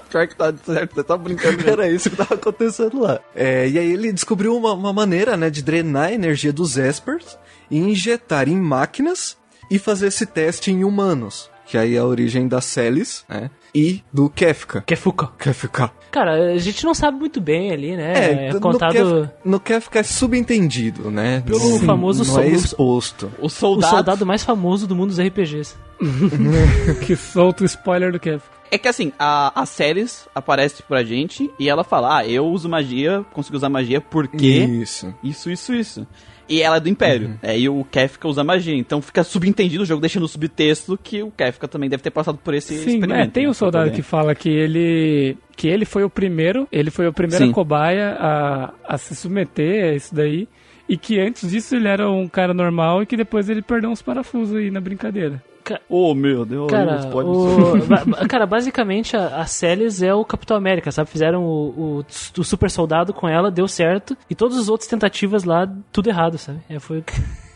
Pior 0.09 0.27
que 0.27 0.35
tá 0.35 0.53
certo, 0.65 0.95
você 0.95 1.03
tá 1.03 1.17
brincando. 1.17 1.57
mesmo. 1.57 1.69
Era 1.71 1.89
isso 1.89 2.09
que 2.09 2.15
tava 2.15 2.35
acontecendo 2.35 2.99
lá. 3.01 3.19
É, 3.35 3.67
e 3.69 3.77
aí 3.77 3.91
ele 3.91 4.11
descobriu 4.11 4.55
uma, 4.57 4.73
uma 4.73 4.93
maneira, 4.93 5.35
né, 5.35 5.49
de 5.49 5.61
drenar 5.61 6.05
a 6.07 6.13
energia 6.13 6.51
dos 6.53 6.77
Espers 6.77 7.37
e 7.69 7.77
injetar 7.77 8.47
em 8.47 8.55
máquinas 8.57 9.37
e 9.69 9.77
fazer 9.77 10.07
esse 10.07 10.25
teste 10.25 10.71
em 10.71 10.83
humanos. 10.85 11.49
Que 11.67 11.77
aí 11.77 11.95
é 11.95 11.99
a 11.99 12.05
origem 12.05 12.47
da 12.47 12.61
Celis, 12.61 13.25
né? 13.27 13.51
E 13.75 14.01
do 14.11 14.29
Kefka. 14.29 14.81
Kefuka. 14.81 15.27
Kefka. 15.37 15.91
Cara, 16.09 16.53
a 16.53 16.57
gente 16.57 16.85
não 16.85 16.93
sabe 16.93 17.19
muito 17.19 17.41
bem 17.41 17.71
ali, 17.71 17.95
né? 17.97 18.47
É, 18.47 18.53
no 18.53 18.61
contado 18.61 19.29
no 19.43 19.59
Kefka 19.59 19.99
é 19.99 20.03
subentendido, 20.03 21.11
né? 21.11 21.43
Pelo 21.45 21.59
Sim, 21.59 21.85
famoso 21.85 22.23
Não 22.23 22.39
é 22.41 22.47
exposto. 22.47 23.31
O 23.37 23.47
o 23.47 23.49
soldado. 23.49 23.95
soldado 23.95 24.25
mais 24.25 24.43
famoso 24.43 24.87
do 24.87 24.95
mundo 24.95 25.09
dos 25.09 25.19
RPGs. 25.19 25.75
que 27.05 27.15
solta 27.15 27.63
o 27.63 27.65
spoiler 27.65 28.11
do 28.11 28.19
Kev. 28.19 28.41
É 28.71 28.77
que 28.77 28.87
assim, 28.87 29.11
a, 29.17 29.61
a 29.61 29.65
Celis 29.65 30.27
aparece 30.33 30.83
pra 30.83 31.03
gente 31.03 31.51
e 31.59 31.69
ela 31.69 31.83
fala: 31.83 32.17
Ah, 32.17 32.27
eu 32.27 32.45
uso 32.47 32.67
magia, 32.69 33.25
consigo 33.33 33.57
usar 33.57 33.69
magia 33.69 34.01
porque 34.01 34.45
Isso. 34.45 35.13
isso, 35.23 35.49
isso, 35.49 35.73
isso. 35.73 36.07
E 36.49 36.61
ela 36.61 36.77
é 36.77 36.79
do 36.79 36.89
Império. 36.89 37.37
É, 37.41 37.57
e 37.57 37.67
o 37.67 37.83
Kefka 37.83 38.27
usa 38.27 38.43
magia. 38.43 38.75
Então 38.75 39.01
fica 39.01 39.23
subentendido 39.23 39.83
o 39.83 39.85
jogo, 39.85 40.01
deixando 40.01 40.27
subtexto 40.27 40.97
que 41.01 41.21
o 41.21 41.31
Kefka 41.31 41.67
também 41.67 41.89
deve 41.89 42.03
ter 42.03 42.11
passado 42.11 42.37
por 42.37 42.53
esse 42.53 42.75
Sim, 42.75 42.95
experimento. 42.95 43.13
é, 43.13 43.27
tem 43.27 43.43
né, 43.43 43.49
um 43.49 43.53
soldado 43.53 43.91
que 43.91 44.01
fala 44.01 44.33
que 44.33 44.49
ele 44.49 45.37
que 45.55 45.67
ele 45.67 45.85
foi 45.85 46.03
o 46.03 46.09
primeiro, 46.09 46.67
ele 46.71 46.91
foi 46.91 47.07
a 47.07 47.11
primeira 47.11 47.45
Sim. 47.45 47.51
cobaia 47.51 48.15
a, 48.19 48.73
a 48.87 48.97
se 48.97 49.15
submeter 49.15 49.91
a 49.91 49.95
isso 49.95 50.13
daí. 50.13 50.47
E 50.87 50.95
que 50.95 51.19
antes 51.19 51.49
disso 51.49 51.75
ele 51.75 51.87
era 51.87 52.09
um 52.09 52.29
cara 52.29 52.53
normal 52.53 53.03
e 53.03 53.05
que 53.05 53.17
depois 53.17 53.49
ele 53.49 53.61
perdeu 53.61 53.89
uns 53.89 54.01
parafusos 54.01 54.55
aí 54.55 54.71
na 54.71 54.79
brincadeira. 54.79 55.43
Oh, 55.89 56.13
meu 56.13 56.45
Deus. 56.45 56.69
Cara, 56.71 57.01
o- 57.13 57.73
cara 58.27 58.45
basicamente 58.45 59.15
a, 59.15 59.37
a 59.41 59.45
Celis 59.45 60.01
é 60.01 60.13
o 60.13 60.23
Capitão 60.25 60.55
América, 60.57 60.91
sabe? 60.91 61.09
Fizeram 61.09 61.43
o, 61.43 61.99
o, 61.99 62.05
o 62.39 62.43
super 62.43 62.69
soldado 62.69 63.13
com 63.13 63.27
ela, 63.27 63.49
deu 63.51 63.67
certo. 63.67 64.17
E 64.29 64.35
todas 64.35 64.57
as 64.57 64.69
outras 64.69 64.89
tentativas 64.89 65.43
lá, 65.43 65.67
tudo 65.91 66.09
errado, 66.09 66.37
sabe? 66.37 66.59
É, 66.69 66.79
foi, 66.79 67.03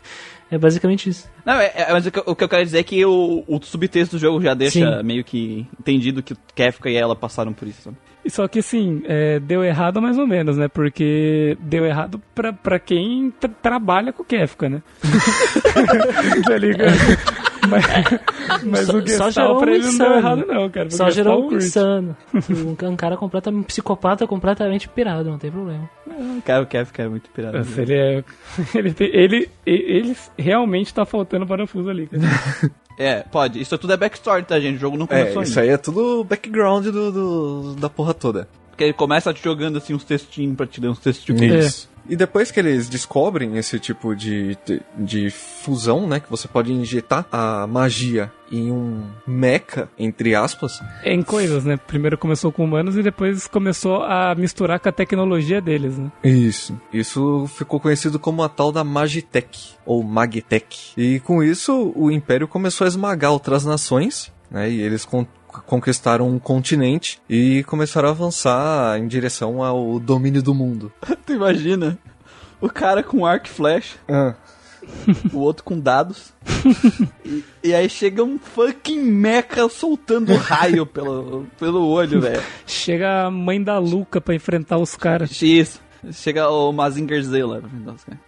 é 0.52 0.58
basicamente 0.58 1.10
isso. 1.10 1.30
Não, 1.46 1.54
é, 1.54 1.72
é- 1.76 1.92
mas 1.92 2.06
o 2.06 2.12
que, 2.12 2.20
eu- 2.20 2.24
o 2.28 2.36
que 2.36 2.44
eu 2.44 2.50
quero 2.50 2.64
dizer 2.64 2.80
é 2.80 2.84
que 2.84 3.06
o, 3.06 3.44
o 3.48 3.60
subtexto 3.64 4.16
do 4.16 4.20
jogo 4.20 4.42
já 4.42 4.54
deixa 4.54 4.98
Sim. 4.98 5.04
meio 5.04 5.24
que 5.24 5.66
entendido 5.80 6.22
que 6.24 6.34
o 6.34 6.38
Kefka 6.56 6.90
e 6.90 6.96
ela 6.96 7.16
passaram 7.16 7.54
por 7.54 7.68
isso. 7.68 7.82
sabe? 7.84 7.98
E 8.24 8.30
só 8.30 8.48
que 8.48 8.60
assim, 8.60 9.02
é, 9.06 9.40
deu 9.40 9.64
errado 9.64 10.00
mais 10.00 10.16
ou 10.20 10.28
menos, 10.28 10.56
né? 10.56 10.68
Porque 10.68 11.58
deu 11.60 11.84
errado 11.88 12.22
pra, 12.36 12.54
pra 12.54 12.78
quem 12.78 13.32
tra- 13.40 13.50
trabalha 13.64 14.14
com 14.14 14.22
o 14.22 14.26
Kefka, 14.26 14.70
né? 14.70 14.84
tá 16.46 16.56
ligado? 16.58 16.92
Mas, 17.72 18.64
mas 18.64 18.86
Só- 18.88 18.94
o 18.98 19.00
só 19.02 19.06
Gestalt 19.08 19.34
gerou 19.34 19.58
pra 19.60 19.72
um 19.72 19.74
ele 19.74 19.84
não 19.84 19.90
deu 19.90 19.94
insano. 19.94 20.16
errado 20.18 20.46
não, 20.48 20.70
cara. 20.70 20.90
Só 20.92 21.06
Gestalt 21.10 21.14
gerou 21.16 21.50
um 21.52 21.58
insano. 21.58 22.18
Um, 22.52 22.88
um 22.90 22.96
cara 22.96 23.18
completamente 23.18 23.60
um 23.62 23.64
psicopata, 23.64 24.28
completamente 24.28 24.88
pirado, 24.90 25.30
não 25.30 25.38
tem 25.38 25.52
problema. 25.52 25.90
Cara, 26.46 26.64
o 26.64 26.66
Kefka 26.68 27.04
é 27.04 27.08
muito 27.08 27.30
pirado. 27.30 27.58
Nossa, 27.58 27.82
ele 27.82 27.94
é. 27.94 28.24
Ele, 28.76 28.94
tem- 28.94 29.10
ele, 29.14 29.50
ele 29.66 30.16
realmente 30.38 30.94
tá 30.94 31.06
faltando 31.06 31.46
parafuso 31.48 31.90
ali, 31.90 32.08
cara. 32.08 32.72
É, 32.98 33.22
pode. 33.22 33.60
Isso 33.62 33.78
tudo 33.78 33.94
é 33.94 33.98
backstory, 33.98 34.44
tá, 34.44 34.60
gente? 34.60 34.76
O 34.78 34.80
jogo 34.80 34.98
não 34.98 35.06
É, 35.10 35.22
começou 35.22 35.42
isso 35.44 35.60
ainda. 35.60 35.72
aí 35.72 35.76
é 35.76 35.78
tudo 35.78 36.24
background 36.24 36.86
do, 36.88 37.12
do- 37.12 37.76
da 37.76 37.90
porra 37.90 38.14
toda. 38.14 38.48
Porque 38.82 38.86
ele 38.86 38.94
começa 38.94 39.32
te 39.32 39.44
jogando 39.44 39.78
assim 39.78 39.94
uns 39.94 40.04
textinhos 40.04 40.56
pra 40.56 40.66
te 40.66 40.82
ler 40.82 40.90
uns 40.90 40.98
textinhos. 40.98 41.66
Isso. 41.66 41.92
E 42.10 42.16
depois 42.16 42.50
que 42.50 42.60
eles 42.60 42.90
descobrem 42.90 43.58
esse 43.58 43.80
tipo 43.80 44.16
de, 44.16 44.58
de, 44.66 44.82
de 44.98 45.30
fusão, 45.30 46.08
né? 46.08 46.20
Que 46.20 46.28
você 46.28 46.48
pode 46.48 46.74
injetar 46.74 47.28
a 47.32 47.68
magia 47.68 48.32
em 48.52 48.72
um 48.72 49.08
mecha, 49.28 49.88
entre 50.00 50.34
aspas. 50.34 50.82
É 51.04 51.14
em 51.14 51.22
coisas, 51.22 51.64
né? 51.64 51.78
Primeiro 51.78 52.18
começou 52.18 52.52
com 52.52 52.64
humanos 52.66 52.98
e 52.98 53.04
depois 53.04 53.46
começou 53.46 54.02
a 54.02 54.34
misturar 54.34 54.80
com 54.80 54.90
a 54.90 54.92
tecnologia 54.92 55.62
deles, 55.62 55.96
né? 56.00 56.12
Isso. 56.24 56.76
Isso 56.92 57.46
ficou 57.56 57.80
conhecido 57.80 58.18
como 58.18 58.42
a 58.42 58.50
tal 58.50 58.72
da 58.72 58.84
Magitech, 58.84 59.76
ou 59.86 60.02
Magitech. 60.02 60.94
E 60.98 61.20
com 61.20 61.44
isso, 61.44 61.94
o 61.96 62.10
Império 62.10 62.48
começou 62.48 62.86
a 62.86 62.88
esmagar 62.88 63.32
outras 63.32 63.64
nações, 63.64 64.34
né? 64.50 64.72
E 64.72 64.82
eles 64.82 65.06
conquistaram 65.66 66.28
um 66.28 66.40
continente 66.40 67.22
e 67.30 67.64
começaram 67.66 68.10
a 68.10 68.12
avançar 68.12 68.98
em 68.98 69.08
direção 69.08 69.64
ao 69.64 70.00
domínio 70.00 70.42
do 70.42 70.54
mundo. 70.54 70.92
Tu 71.26 71.34
imagina? 71.34 71.98
O 72.60 72.70
cara 72.70 73.02
com 73.02 73.26
arco 73.26 73.48
e 73.48 73.50
flecha, 73.50 73.98
o 75.34 75.40
outro 75.40 75.64
com 75.64 75.80
dados. 75.80 76.34
e, 77.26 77.44
e 77.64 77.74
aí 77.74 77.90
chega 77.90 78.24
um 78.24 78.38
fucking 78.38 79.00
mecha 79.02 79.68
soltando 79.70 80.36
raio 80.36 80.86
pelo, 80.86 81.48
pelo 81.60 81.88
olho, 81.88 82.22
velho. 82.22 82.42
Chega 82.66 83.26
a 83.26 83.32
mãe 83.32 83.62
da 83.62 83.78
Luca 83.80 84.20
pra 84.22 84.36
enfrentar 84.36 84.78
os 84.78 84.96
caras. 84.96 85.42
Isso. 85.42 85.82
Chega 86.12 86.50
o 86.50 86.72
Mazinger 86.72 87.22
Z 87.24 87.44
lá. 87.44 87.62
Nossa, 87.62 88.06
cara. 88.08 88.20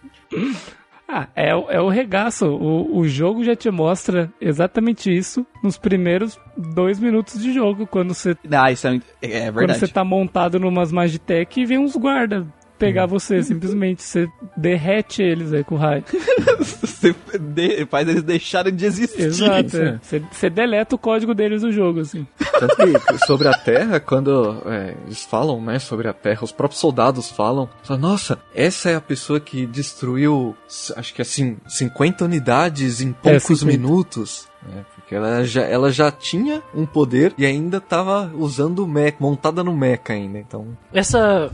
Ah, 1.06 1.28
é, 1.36 1.54
o- 1.54 1.70
é 1.70 1.80
o 1.80 1.88
regaço. 1.88 2.46
O, 2.46 2.98
o 2.98 3.06
jogo 3.06 3.44
já 3.44 3.54
te 3.54 3.70
mostra 3.70 4.30
exatamente 4.40 5.14
isso 5.14 5.46
nos 5.62 5.76
primeiros 5.76 6.38
dois 6.56 6.98
minutos 6.98 7.40
de 7.42 7.52
jogo, 7.52 7.86
quando 7.86 8.14
você 8.14 8.34
Ah, 8.50 8.72
isso 8.72 8.86
é, 8.88 8.94
é 9.22 9.44
Quando 9.44 9.54
verdade. 9.54 9.78
você 9.80 9.88
tá 9.88 10.02
montado 10.02 10.58
numas 10.58 10.90
Magitech 10.90 11.60
e 11.60 11.66
vem 11.66 11.78
uns 11.78 11.94
guarda 11.94 12.46
pegar 12.78 13.06
você, 13.06 13.42
simplesmente. 13.42 14.02
Você 14.02 14.28
derrete 14.56 15.22
eles 15.22 15.52
aí 15.52 15.64
com 15.64 15.76
raio. 15.76 16.04
Você 16.58 17.14
de- 17.38 17.84
faz 17.86 18.08
eles 18.08 18.22
deixarem 18.22 18.74
de 18.74 18.84
existir. 18.86 19.22
Exato. 19.22 19.76
é. 19.76 19.98
Você, 20.00 20.22
você 20.30 20.48
deleta 20.50 20.94
o 20.94 20.98
código 20.98 21.34
deles 21.34 21.62
do 21.62 21.70
jogo, 21.70 22.00
assim. 22.00 22.26
Tanto 22.58 22.76
que 22.76 23.26
sobre 23.26 23.48
a 23.48 23.52
Terra, 23.52 24.00
quando 24.00 24.62
é, 24.66 24.94
eles 25.04 25.24
falam, 25.24 25.60
né, 25.60 25.78
sobre 25.78 26.08
a 26.08 26.12
Terra, 26.12 26.44
os 26.44 26.52
próprios 26.52 26.80
soldados 26.80 27.30
falam, 27.30 27.68
falam, 27.82 28.00
nossa, 28.00 28.38
essa 28.54 28.90
é 28.90 28.94
a 28.94 29.00
pessoa 29.00 29.38
que 29.40 29.66
destruiu, 29.66 30.56
acho 30.96 31.12
que 31.14 31.20
assim, 31.22 31.56
50 31.68 32.24
unidades 32.24 33.00
em 33.00 33.12
poucos 33.12 33.58
50. 33.60 33.66
minutos. 33.66 34.48
né, 34.62 34.84
porque 35.04 35.14
ela 35.14 35.44
já, 35.44 35.62
ela 35.62 35.92
já 35.92 36.10
tinha 36.10 36.62
um 36.74 36.86
poder 36.86 37.34
e 37.36 37.44
ainda 37.44 37.78
tava 37.78 38.32
usando 38.34 38.78
o 38.80 38.88
mecha, 38.88 39.16
montada 39.20 39.62
no 39.62 39.76
mecha 39.76 40.14
ainda, 40.14 40.38
então... 40.38 40.66
Essa. 40.92 41.50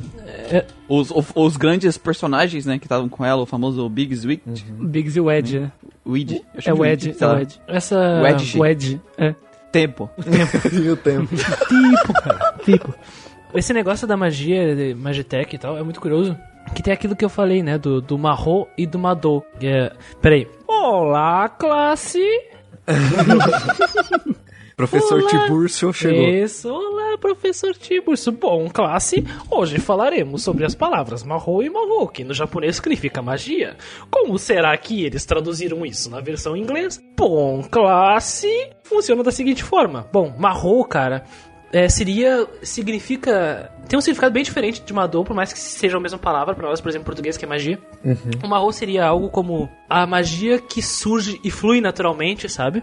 Os, 0.88 1.10
o- 1.10 1.24
os 1.34 1.56
grandes 1.56 1.98
personagens, 1.98 2.64
né, 2.64 2.78
que 2.78 2.86
estavam 2.86 3.08
com 3.08 3.24
ela, 3.24 3.42
o 3.42 3.46
famoso 3.46 3.88
Big 3.88 4.14
Sweet, 4.14 4.42
Biggs 4.78 5.18
e 5.18 5.20
o 5.20 5.30
Ed, 5.30 5.58
né? 5.60 5.72
Acho 6.56 6.70
É 6.70 6.72
que 6.72 6.80
o 6.80 6.84
Ed, 6.84 7.14
sei 7.14 7.26
é 7.26 7.30
o. 7.30 7.38
Ed. 7.38 7.60
Essa. 7.66 8.20
Wedge. 8.22 8.62
Ed, 8.62 9.00
é. 9.18 9.34
Tempo. 9.72 10.08
e 10.72 10.88
o 10.88 10.96
tempo. 10.96 11.28
Tipo, 11.36 12.12
cara. 12.22 12.54
Tipo. 12.64 12.94
Esse 13.54 13.72
negócio 13.72 14.06
da 14.06 14.16
magia, 14.16 14.74
de 14.76 14.94
Magitech 14.94 15.54
e 15.54 15.58
tal, 15.58 15.76
é 15.76 15.82
muito 15.82 16.00
curioso. 16.00 16.36
que 16.74 16.82
tem 16.82 16.92
aquilo 16.92 17.16
que 17.16 17.24
eu 17.24 17.28
falei, 17.28 17.62
né? 17.62 17.78
Do, 17.78 18.00
do 18.00 18.16
Marro 18.18 18.66
e 18.78 18.86
do 18.86 18.98
Madou. 18.98 19.44
É, 19.60 19.92
peraí. 20.22 20.48
Olá, 20.68 21.48
classe! 21.48 22.20
Professor 24.80 25.20
Olá. 25.20 25.28
Tiburcio 25.28 25.92
chegou. 25.92 26.26
Isso, 26.26 26.66
olá, 26.72 27.18
professor 27.18 27.74
Tiburcio. 27.74 28.32
Bom, 28.32 28.66
classe, 28.70 29.22
hoje 29.50 29.78
falaremos 29.78 30.42
sobre 30.42 30.64
as 30.64 30.74
palavras 30.74 31.22
Mahou 31.22 31.62
e 31.62 31.68
Mahou, 31.68 32.08
que 32.08 32.24
no 32.24 32.32
japonês 32.32 32.76
significa 32.76 33.20
magia. 33.20 33.76
Como 34.10 34.38
será 34.38 34.74
que 34.78 35.04
eles 35.04 35.26
traduziram 35.26 35.84
isso 35.84 36.08
na 36.08 36.20
versão 36.22 36.56
em 36.56 36.62
inglês? 36.62 36.98
Bom, 37.14 37.62
classe, 37.62 38.70
funciona 38.82 39.22
da 39.22 39.30
seguinte 39.30 39.62
forma. 39.62 40.08
Bom, 40.10 40.34
Mahou, 40.38 40.82
cara, 40.86 41.24
é, 41.72 41.88
seria. 41.88 42.46
significa. 42.62 43.70
tem 43.88 43.98
um 43.98 44.02
significado 44.02 44.32
bem 44.32 44.42
diferente 44.42 44.82
de 44.82 44.92
Madou, 44.92 45.24
por 45.24 45.34
mais 45.34 45.52
que 45.52 45.58
seja 45.58 45.96
a 45.96 46.00
mesma 46.00 46.18
palavra 46.18 46.54
para 46.54 46.68
nós, 46.68 46.80
por 46.80 46.88
exemplo, 46.88 47.04
em 47.04 47.06
português, 47.06 47.36
que 47.36 47.44
é 47.44 47.48
magia. 47.48 47.78
O 48.42 48.48
Mahou 48.48 48.72
seria 48.72 49.06
algo 49.06 49.28
como 49.28 49.68
a 49.88 50.06
magia 50.06 50.58
que 50.58 50.82
surge 50.82 51.40
e 51.44 51.50
flui 51.50 51.80
naturalmente, 51.80 52.48
sabe? 52.48 52.82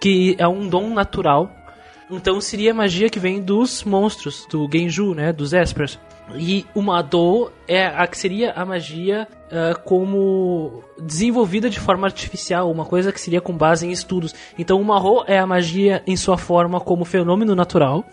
Que 0.00 0.34
é 0.38 0.46
um 0.48 0.68
dom 0.68 0.90
natural. 0.92 1.50
Então 2.10 2.40
seria 2.40 2.72
a 2.72 2.74
magia 2.74 3.08
que 3.08 3.18
vem 3.18 3.40
dos 3.40 3.82
monstros, 3.84 4.46
do 4.50 4.68
Genju, 4.70 5.14
né? 5.14 5.32
Dos 5.32 5.52
Espers. 5.52 5.98
E 6.36 6.64
o 6.74 6.80
Madou 6.80 7.52
é 7.68 7.86
a 7.86 8.06
que 8.06 8.16
seria 8.16 8.52
a 8.52 8.64
magia 8.64 9.28
ah, 9.54 9.74
como 9.84 10.82
desenvolvida 11.00 11.70
de 11.70 11.78
forma 11.78 12.08
artificial, 12.08 12.68
uma 12.70 12.84
coisa 12.84 13.12
que 13.12 13.20
seria 13.20 13.40
com 13.40 13.56
base 13.56 13.86
em 13.86 13.92
estudos. 13.92 14.34
Então 14.58 14.80
o 14.80 14.84
Mahou 14.84 15.24
é 15.28 15.38
a 15.38 15.46
magia 15.46 16.02
em 16.06 16.16
sua 16.16 16.36
forma 16.36 16.80
como 16.80 17.04
fenômeno 17.04 17.54
natural. 17.54 18.04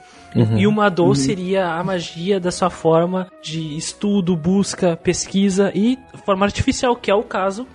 E 0.55 0.65
o 0.65 0.71
Madou 0.71 1.13
seria 1.13 1.73
a 1.73 1.83
magia 1.83 2.39
da 2.39 2.51
sua 2.51 2.69
forma 2.69 3.27
de 3.41 3.75
estudo, 3.75 4.33
busca, 4.33 4.95
pesquisa 4.95 5.73
e 5.75 5.99
forma 6.25 6.45
artificial, 6.45 6.95
que 6.95 7.11
é 7.11 7.15
o 7.15 7.23
caso 7.23 7.67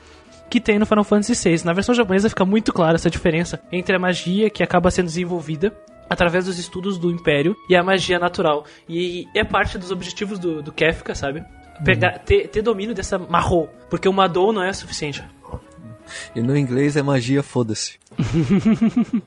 que 0.48 0.58
tem 0.58 0.78
no 0.78 0.86
Final 0.86 1.04
Fantasy 1.04 1.34
VI. 1.34 1.66
Na 1.66 1.74
versão 1.74 1.94
japonesa 1.94 2.30
fica 2.30 2.46
muito 2.46 2.72
clara 2.72 2.94
essa 2.94 3.10
diferença 3.10 3.60
entre 3.70 3.94
a 3.94 3.98
magia 3.98 4.48
que 4.48 4.62
acaba 4.62 4.90
sendo 4.90 5.06
desenvolvida 5.06 5.70
através 6.08 6.44
dos 6.46 6.58
estudos 6.58 6.98
do 6.98 7.10
Império 7.10 7.56
e 7.68 7.76
a 7.76 7.82
magia 7.82 8.18
natural. 8.18 8.64
E 8.88 9.26
é 9.34 9.44
parte 9.44 9.78
dos 9.78 9.90
objetivos 9.90 10.38
do, 10.38 10.62
do 10.62 10.72
Kefka, 10.72 11.14
sabe? 11.14 11.44
Pegar, 11.84 12.18
ter, 12.20 12.48
ter 12.48 12.62
domínio 12.62 12.94
dessa 12.94 13.18
Mahou, 13.18 13.68
porque 13.90 14.08
o 14.08 14.12
Madou 14.12 14.52
não 14.52 14.62
é 14.62 14.72
suficiente. 14.72 15.22
E 16.34 16.40
no 16.40 16.56
inglês 16.56 16.96
é 16.96 17.02
magia, 17.02 17.42
foda-se. 17.42 17.98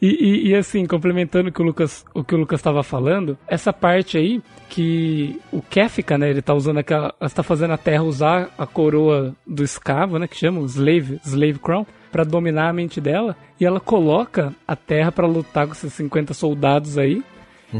E, 0.00 0.06
e- 0.06 0.48
e, 0.50 0.54
assim, 0.54 0.86
complementando 0.86 1.48
o 1.48 1.52
que 1.52 1.60
o 1.60 1.64
Lucas, 1.64 2.04
o 2.14 2.22
que 2.22 2.32
o 2.32 2.38
Lucas 2.38 2.60
estava 2.60 2.84
falando, 2.84 3.36
essa 3.48 3.72
parte 3.72 4.16
aí 4.16 4.40
que 4.68 5.40
o 5.50 5.60
Kefka, 5.60 6.16
né, 6.16 6.30
ele 6.30 6.40
tá 6.40 6.54
usando 6.54 6.78
aquela, 6.78 7.12
está 7.20 7.42
fazendo 7.42 7.72
a 7.72 7.76
Terra 7.76 8.04
usar 8.04 8.48
a 8.56 8.64
coroa 8.64 9.34
do 9.44 9.64
escravo, 9.64 10.16
né, 10.16 10.28
que 10.28 10.36
chama 10.36 10.60
slave, 10.66 11.18
slave 11.24 11.58
crown, 11.58 11.84
para 12.10 12.24
dominar 12.24 12.68
a 12.68 12.72
mente 12.72 13.00
dela, 13.00 13.36
e 13.60 13.64
ela 13.64 13.80
coloca 13.80 14.54
a 14.66 14.74
Terra 14.74 15.12
para 15.12 15.26
lutar 15.26 15.66
com 15.66 15.72
esses 15.72 15.92
50 15.92 16.34
soldados 16.34 16.98
aí. 16.98 17.22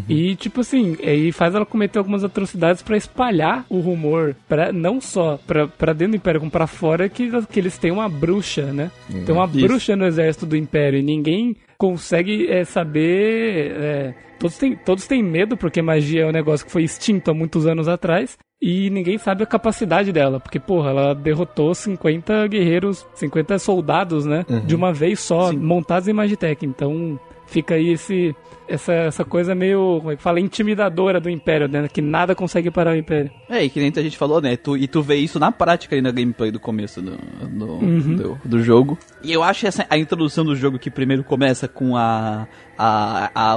E 0.08 0.36
tipo 0.36 0.60
assim, 0.60 0.98
aí 1.02 1.32
faz 1.32 1.54
ela 1.54 1.64
cometer 1.64 1.98
algumas 1.98 2.22
atrocidades 2.22 2.82
pra 2.82 2.96
espalhar 2.96 3.64
o 3.70 3.80
rumor, 3.80 4.36
para 4.46 4.70
não 4.70 5.00
só 5.00 5.38
pra 5.46 5.66
pra 5.66 5.94
dentro 5.94 6.12
do 6.12 6.16
Império, 6.16 6.40
como 6.40 6.50
pra 6.50 6.66
fora 6.66 7.08
que, 7.08 7.30
que 7.46 7.58
eles 7.58 7.78
têm 7.78 7.90
uma 7.90 8.08
bruxa, 8.08 8.66
né? 8.66 8.90
Tem 9.24 9.34
uma 9.34 9.46
Isso. 9.46 9.66
bruxa 9.66 9.96
no 9.96 10.04
exército 10.04 10.44
do 10.44 10.56
Império 10.56 10.98
e 10.98 11.02
ninguém 11.02 11.56
consegue 11.78 12.48
é, 12.50 12.64
saber. 12.64 13.72
é, 13.80 14.14
todos, 14.38 14.58
têm, 14.58 14.76
todos 14.76 15.06
têm 15.06 15.22
medo, 15.22 15.56
porque 15.56 15.80
magia 15.80 16.22
é 16.22 16.26
um 16.26 16.32
negócio 16.32 16.66
que 16.66 16.72
foi 16.72 16.82
extinto 16.82 17.30
há 17.30 17.34
muitos 17.34 17.66
anos 17.66 17.88
atrás. 17.88 18.36
E 18.60 18.90
ninguém 18.90 19.16
sabe 19.18 19.44
a 19.44 19.46
capacidade 19.46 20.10
dela, 20.10 20.40
porque, 20.40 20.58
porra, 20.58 20.90
ela 20.90 21.14
derrotou 21.14 21.72
50 21.72 22.48
guerreiros, 22.48 23.06
50 23.14 23.56
soldados, 23.60 24.26
né? 24.26 24.44
De 24.66 24.74
uma 24.74 24.92
vez 24.92 25.20
só, 25.20 25.52
montados 25.52 26.08
em 26.08 26.12
Magitech. 26.12 26.66
Então 26.66 27.20
fica 27.48 27.74
aí 27.74 27.90
esse, 27.90 28.34
essa, 28.68 28.92
essa 28.92 29.24
coisa 29.24 29.54
meio, 29.54 29.98
como 29.98 30.12
é 30.12 30.16
que 30.16 30.22
fala, 30.22 30.38
intimidadora 30.38 31.18
do 31.18 31.28
Império, 31.28 31.66
né? 31.66 31.88
Que 31.88 32.00
nada 32.00 32.34
consegue 32.34 32.70
parar 32.70 32.92
o 32.92 32.96
Império. 32.96 33.30
É, 33.48 33.64
e 33.64 33.70
que 33.70 33.80
nem 33.80 33.92
a 33.94 34.02
gente 34.02 34.16
falou, 34.16 34.40
né? 34.40 34.56
Tu, 34.56 34.76
e 34.76 34.86
tu 34.86 35.02
vê 35.02 35.16
isso 35.16 35.38
na 35.38 35.50
prática 35.50 35.96
aí 35.96 36.02
na 36.02 36.10
gameplay 36.10 36.50
do 36.50 36.60
começo 36.60 37.00
do, 37.00 37.16
do, 37.48 37.78
do, 38.16 38.38
do 38.44 38.62
jogo. 38.62 38.98
E 39.22 39.32
eu 39.32 39.42
acho 39.42 39.66
essa, 39.66 39.86
a 39.88 39.96
introdução 39.98 40.44
do 40.44 40.54
jogo 40.54 40.78
que 40.78 40.90
primeiro 40.90 41.24
começa 41.24 41.66
com 41.66 41.96
a. 41.96 42.46
a. 42.76 43.30
a. 43.34 43.56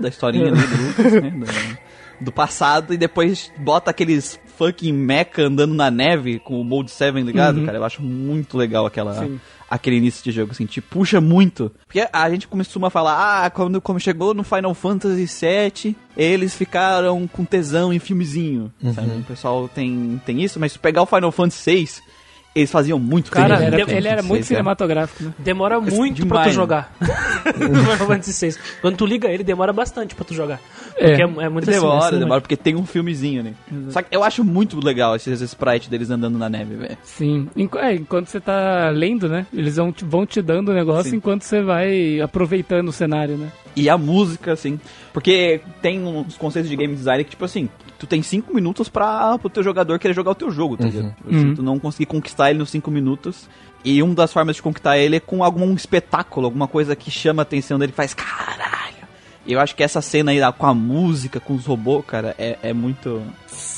da 0.00 0.08
historinha 0.08 0.48
ali 0.48 0.60
do 0.60 0.86
Lucas, 0.86 1.12
né? 1.22 1.30
Do, 1.30 2.24
do 2.24 2.32
passado, 2.32 2.92
e 2.92 2.98
depois 2.98 3.52
bota 3.58 3.90
aqueles 3.90 4.38
fucking 4.60 4.92
mecha 4.92 5.42
andando 5.42 5.72
na 5.72 5.90
neve 5.90 6.38
com 6.38 6.60
o 6.60 6.64
Mode 6.64 6.90
7 6.90 7.18
ligado, 7.22 7.64
cara. 7.64 7.78
Eu 7.78 7.84
acho 7.84 8.02
muito 8.02 8.58
legal 8.58 8.84
aquela. 8.84 9.14
Sim. 9.14 9.40
Aquele 9.70 9.96
início 9.96 10.24
de 10.24 10.32
jogo, 10.32 10.50
assim, 10.50 10.66
te 10.66 10.80
puxa 10.80 11.20
muito. 11.20 11.70
Porque 11.86 12.04
a 12.12 12.28
gente 12.28 12.48
costuma 12.48 12.90
falar, 12.90 13.44
ah, 13.44 13.50
quando, 13.50 13.80
quando 13.80 14.00
chegou 14.00 14.34
no 14.34 14.42
Final 14.42 14.74
Fantasy 14.74 15.26
VII, 15.26 15.96
eles 16.16 16.56
ficaram 16.56 17.28
com 17.28 17.44
tesão 17.44 17.92
em 17.92 18.00
filmezinho. 18.00 18.72
Sabe? 18.92 19.10
O 19.20 19.22
pessoal 19.22 19.70
tem, 19.72 20.20
tem 20.26 20.42
isso, 20.42 20.58
mas 20.58 20.72
se 20.72 20.78
pegar 20.78 21.02
o 21.02 21.06
Final 21.06 21.30
Fantasy 21.30 21.70
VI, 21.70 21.88
eles 22.54 22.70
faziam 22.70 22.98
muito 22.98 23.30
Cara, 23.30 23.56
tempo. 23.58 23.74
ele 23.74 23.80
era, 23.82 23.92
ele 23.92 24.08
era 24.08 24.22
muito 24.22 24.44
cinematográfico, 24.44 25.22
né? 25.24 25.32
Demora 25.38 25.80
muito 25.80 26.26
pra 26.26 26.44
demais, 26.44 26.46
tu 26.46 26.48
né? 26.48 26.52
jogar. 26.54 26.92
no 27.46 27.74
Final 27.82 27.96
Fantasy 28.08 28.46
VI. 28.50 28.56
Quando 28.80 28.96
tu 28.96 29.06
liga 29.06 29.28
ele, 29.28 29.44
demora 29.44 29.72
bastante 29.72 30.14
pra 30.14 30.24
tu 30.24 30.34
jogar. 30.34 30.60
Porque 30.90 31.22
é, 31.22 31.44
é, 31.44 31.48
muito 31.48 31.70
assim, 31.70 31.80
Demora, 31.80 32.16
é 32.16 32.18
demora, 32.18 32.40
porque 32.40 32.56
tem 32.56 32.74
um 32.74 32.84
filmezinho, 32.84 33.42
né? 33.42 33.54
Só 33.90 34.02
que 34.02 34.14
eu 34.14 34.22
acho 34.24 34.42
muito 34.44 34.78
legal 34.84 35.14
esses 35.16 35.40
sprites 35.40 35.88
deles 35.88 36.10
andando 36.10 36.36
na 36.38 36.48
neve, 36.48 36.74
velho. 36.74 36.98
Sim. 37.04 37.48
Enqu- 37.56 37.78
é, 37.78 37.94
enquanto 37.94 38.26
você 38.26 38.40
tá 38.40 38.90
lendo, 38.90 39.28
né? 39.28 39.46
Eles 39.54 39.76
vão 39.76 39.92
te, 39.92 40.04
vão 40.04 40.26
te 40.26 40.42
dando 40.42 40.70
o 40.70 40.74
negócio 40.74 41.10
Sim. 41.10 41.16
enquanto 41.16 41.42
você 41.44 41.62
vai 41.62 42.20
aproveitando 42.20 42.88
o 42.88 42.92
cenário, 42.92 43.36
né? 43.36 43.48
E 43.76 43.88
a 43.88 43.96
música, 43.96 44.52
assim. 44.52 44.78
Porque 45.12 45.60
tem 45.80 46.02
uns 46.04 46.36
conceitos 46.36 46.68
de 46.68 46.76
game 46.76 46.94
design 46.94 47.22
que, 47.24 47.30
tipo 47.30 47.44
assim, 47.44 47.68
tu 48.00 48.06
tem 48.06 48.22
5 48.22 48.52
minutos 48.52 48.88
pra 48.88 49.38
pro 49.38 49.50
teu 49.50 49.62
jogador 49.62 49.98
querer 49.98 50.14
jogar 50.14 50.30
o 50.32 50.34
teu 50.34 50.50
jogo, 50.50 50.76
tá 50.76 50.86
ligado? 50.86 51.14
Se 51.28 51.36
Uhum. 51.36 51.54
tu 51.54 51.62
não 51.62 51.78
conseguir 51.78 52.06
conquistar 52.06 52.50
ele 52.50 52.58
nos 52.58 52.70
5 52.70 52.90
minutos. 52.90 53.48
E 53.84 54.02
uma 54.02 54.14
das 54.14 54.32
formas 54.32 54.56
de 54.56 54.62
conquistar 54.62 54.98
ele 54.98 55.16
é 55.16 55.20
com 55.20 55.44
algum 55.44 55.72
espetáculo, 55.74 56.46
alguma 56.46 56.66
coisa 56.66 56.96
que 56.96 57.10
chama 57.10 57.42
a 57.42 57.44
atenção 57.44 57.78
dele, 57.78 57.92
faz 57.92 58.12
caralho. 58.14 58.90
E 59.46 59.52
eu 59.52 59.60
acho 59.60 59.74
que 59.74 59.82
essa 59.82 60.00
cena 60.02 60.30
aí 60.32 60.38
com 60.52 60.66
a 60.66 60.74
música, 60.74 61.40
com 61.40 61.54
os 61.54 61.64
robôs, 61.66 62.04
cara, 62.06 62.34
é, 62.38 62.58
é 62.62 62.72
muito. 62.72 63.22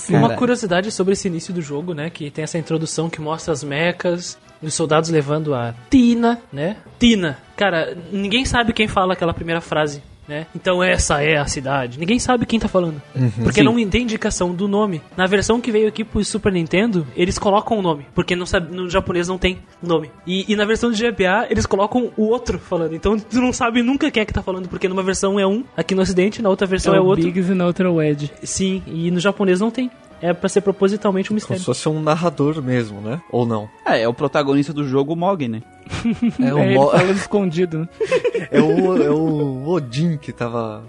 Uma 0.08 0.28
Cara, 0.28 0.36
curiosidade 0.38 0.90
sobre 0.90 1.12
esse 1.12 1.28
início 1.28 1.54
do 1.54 1.62
jogo, 1.62 1.94
né? 1.94 2.10
Que 2.10 2.30
tem 2.30 2.42
essa 2.42 2.58
introdução 2.58 3.08
que 3.08 3.20
mostra 3.20 3.52
as 3.52 3.62
mechas, 3.62 4.36
os 4.60 4.74
soldados 4.74 5.08
levando 5.10 5.54
a 5.54 5.72
Tina, 5.88 6.40
né? 6.52 6.76
Tina. 6.98 7.38
Cara, 7.56 7.96
ninguém 8.10 8.44
sabe 8.44 8.72
quem 8.72 8.88
fala 8.88 9.12
aquela 9.12 9.32
primeira 9.32 9.60
frase, 9.60 10.02
né? 10.28 10.46
Então 10.54 10.82
essa 10.82 11.22
é 11.22 11.36
a 11.36 11.46
cidade. 11.46 11.98
Ninguém 11.98 12.18
sabe 12.18 12.46
quem 12.46 12.58
tá 12.58 12.68
falando. 12.68 13.00
Porque 13.42 13.60
Sim. 13.60 13.64
não 13.64 13.88
tem 13.88 14.02
indicação 14.02 14.54
do 14.54 14.68
nome. 14.68 15.02
Na 15.16 15.26
versão 15.26 15.60
que 15.60 15.72
veio 15.72 15.88
aqui 15.88 16.04
pro 16.04 16.24
Super 16.24 16.52
Nintendo, 16.52 17.06
eles 17.16 17.38
colocam 17.38 17.78
o 17.78 17.82
nome. 17.82 18.06
Porque 18.14 18.36
no, 18.36 18.46
sabe- 18.46 18.74
no 18.74 18.88
japonês 18.88 19.28
não 19.28 19.38
tem 19.38 19.58
nome. 19.82 20.10
E, 20.26 20.50
e 20.52 20.56
na 20.56 20.64
versão 20.64 20.90
de 20.90 21.02
GBA, 21.02 21.46
eles 21.50 21.66
colocam 21.66 22.12
o 22.16 22.24
outro 22.28 22.58
falando. 22.58 22.94
Então 22.94 23.18
tu 23.18 23.40
não 23.40 23.52
sabe 23.52 23.82
nunca 23.82 24.10
quem 24.10 24.22
é 24.22 24.26
que 24.26 24.32
tá 24.32 24.42
falando. 24.42 24.68
Porque 24.68 24.88
numa 24.88 25.02
versão 25.02 25.38
é 25.38 25.46
um, 25.46 25.64
aqui 25.76 25.94
no 25.94 26.02
ocidente, 26.02 26.40
na 26.42 26.48
outra 26.48 26.66
versão 26.66 26.94
é, 26.94 27.00
o 27.00 27.04
outro. 27.04 27.24
Biggs 27.24 27.50
e 27.50 27.54
na 27.54 27.66
outra 27.66 27.90
o 27.90 28.00
Ed. 28.00 28.30
Sim, 28.42 28.82
e 28.86 29.10
no 29.10 29.20
japonês 29.20 29.60
não 29.60 29.70
tem. 29.70 29.90
É 30.22 30.32
pra 30.32 30.48
ser 30.48 30.60
propositalmente 30.60 31.26
um 31.26 31.34
Como 31.34 31.40
se 31.40 31.44
mistério. 31.46 31.64
fosse 31.64 31.88
um 31.88 32.00
narrador 32.00 32.62
mesmo, 32.62 33.00
né? 33.00 33.20
Ou 33.30 33.44
não? 33.44 33.68
É, 33.84 34.02
é 34.02 34.08
o 34.08 34.14
protagonista 34.14 34.72
do 34.72 34.86
jogo, 34.86 35.12
o 35.14 35.16
Mog, 35.16 35.48
né? 35.48 35.60
É 36.40 36.46
É, 36.48 36.54
o, 36.54 36.58
ele 36.60 36.74
Mo- 36.76 36.90
falando 36.90 37.16
escondido, 37.16 37.78
né? 37.80 37.88
é 38.50 38.60
o, 38.60 39.02
é 39.02 39.10
o 39.10 39.68
Odin 39.68 40.16
que 40.16 40.32
tava. 40.32 40.84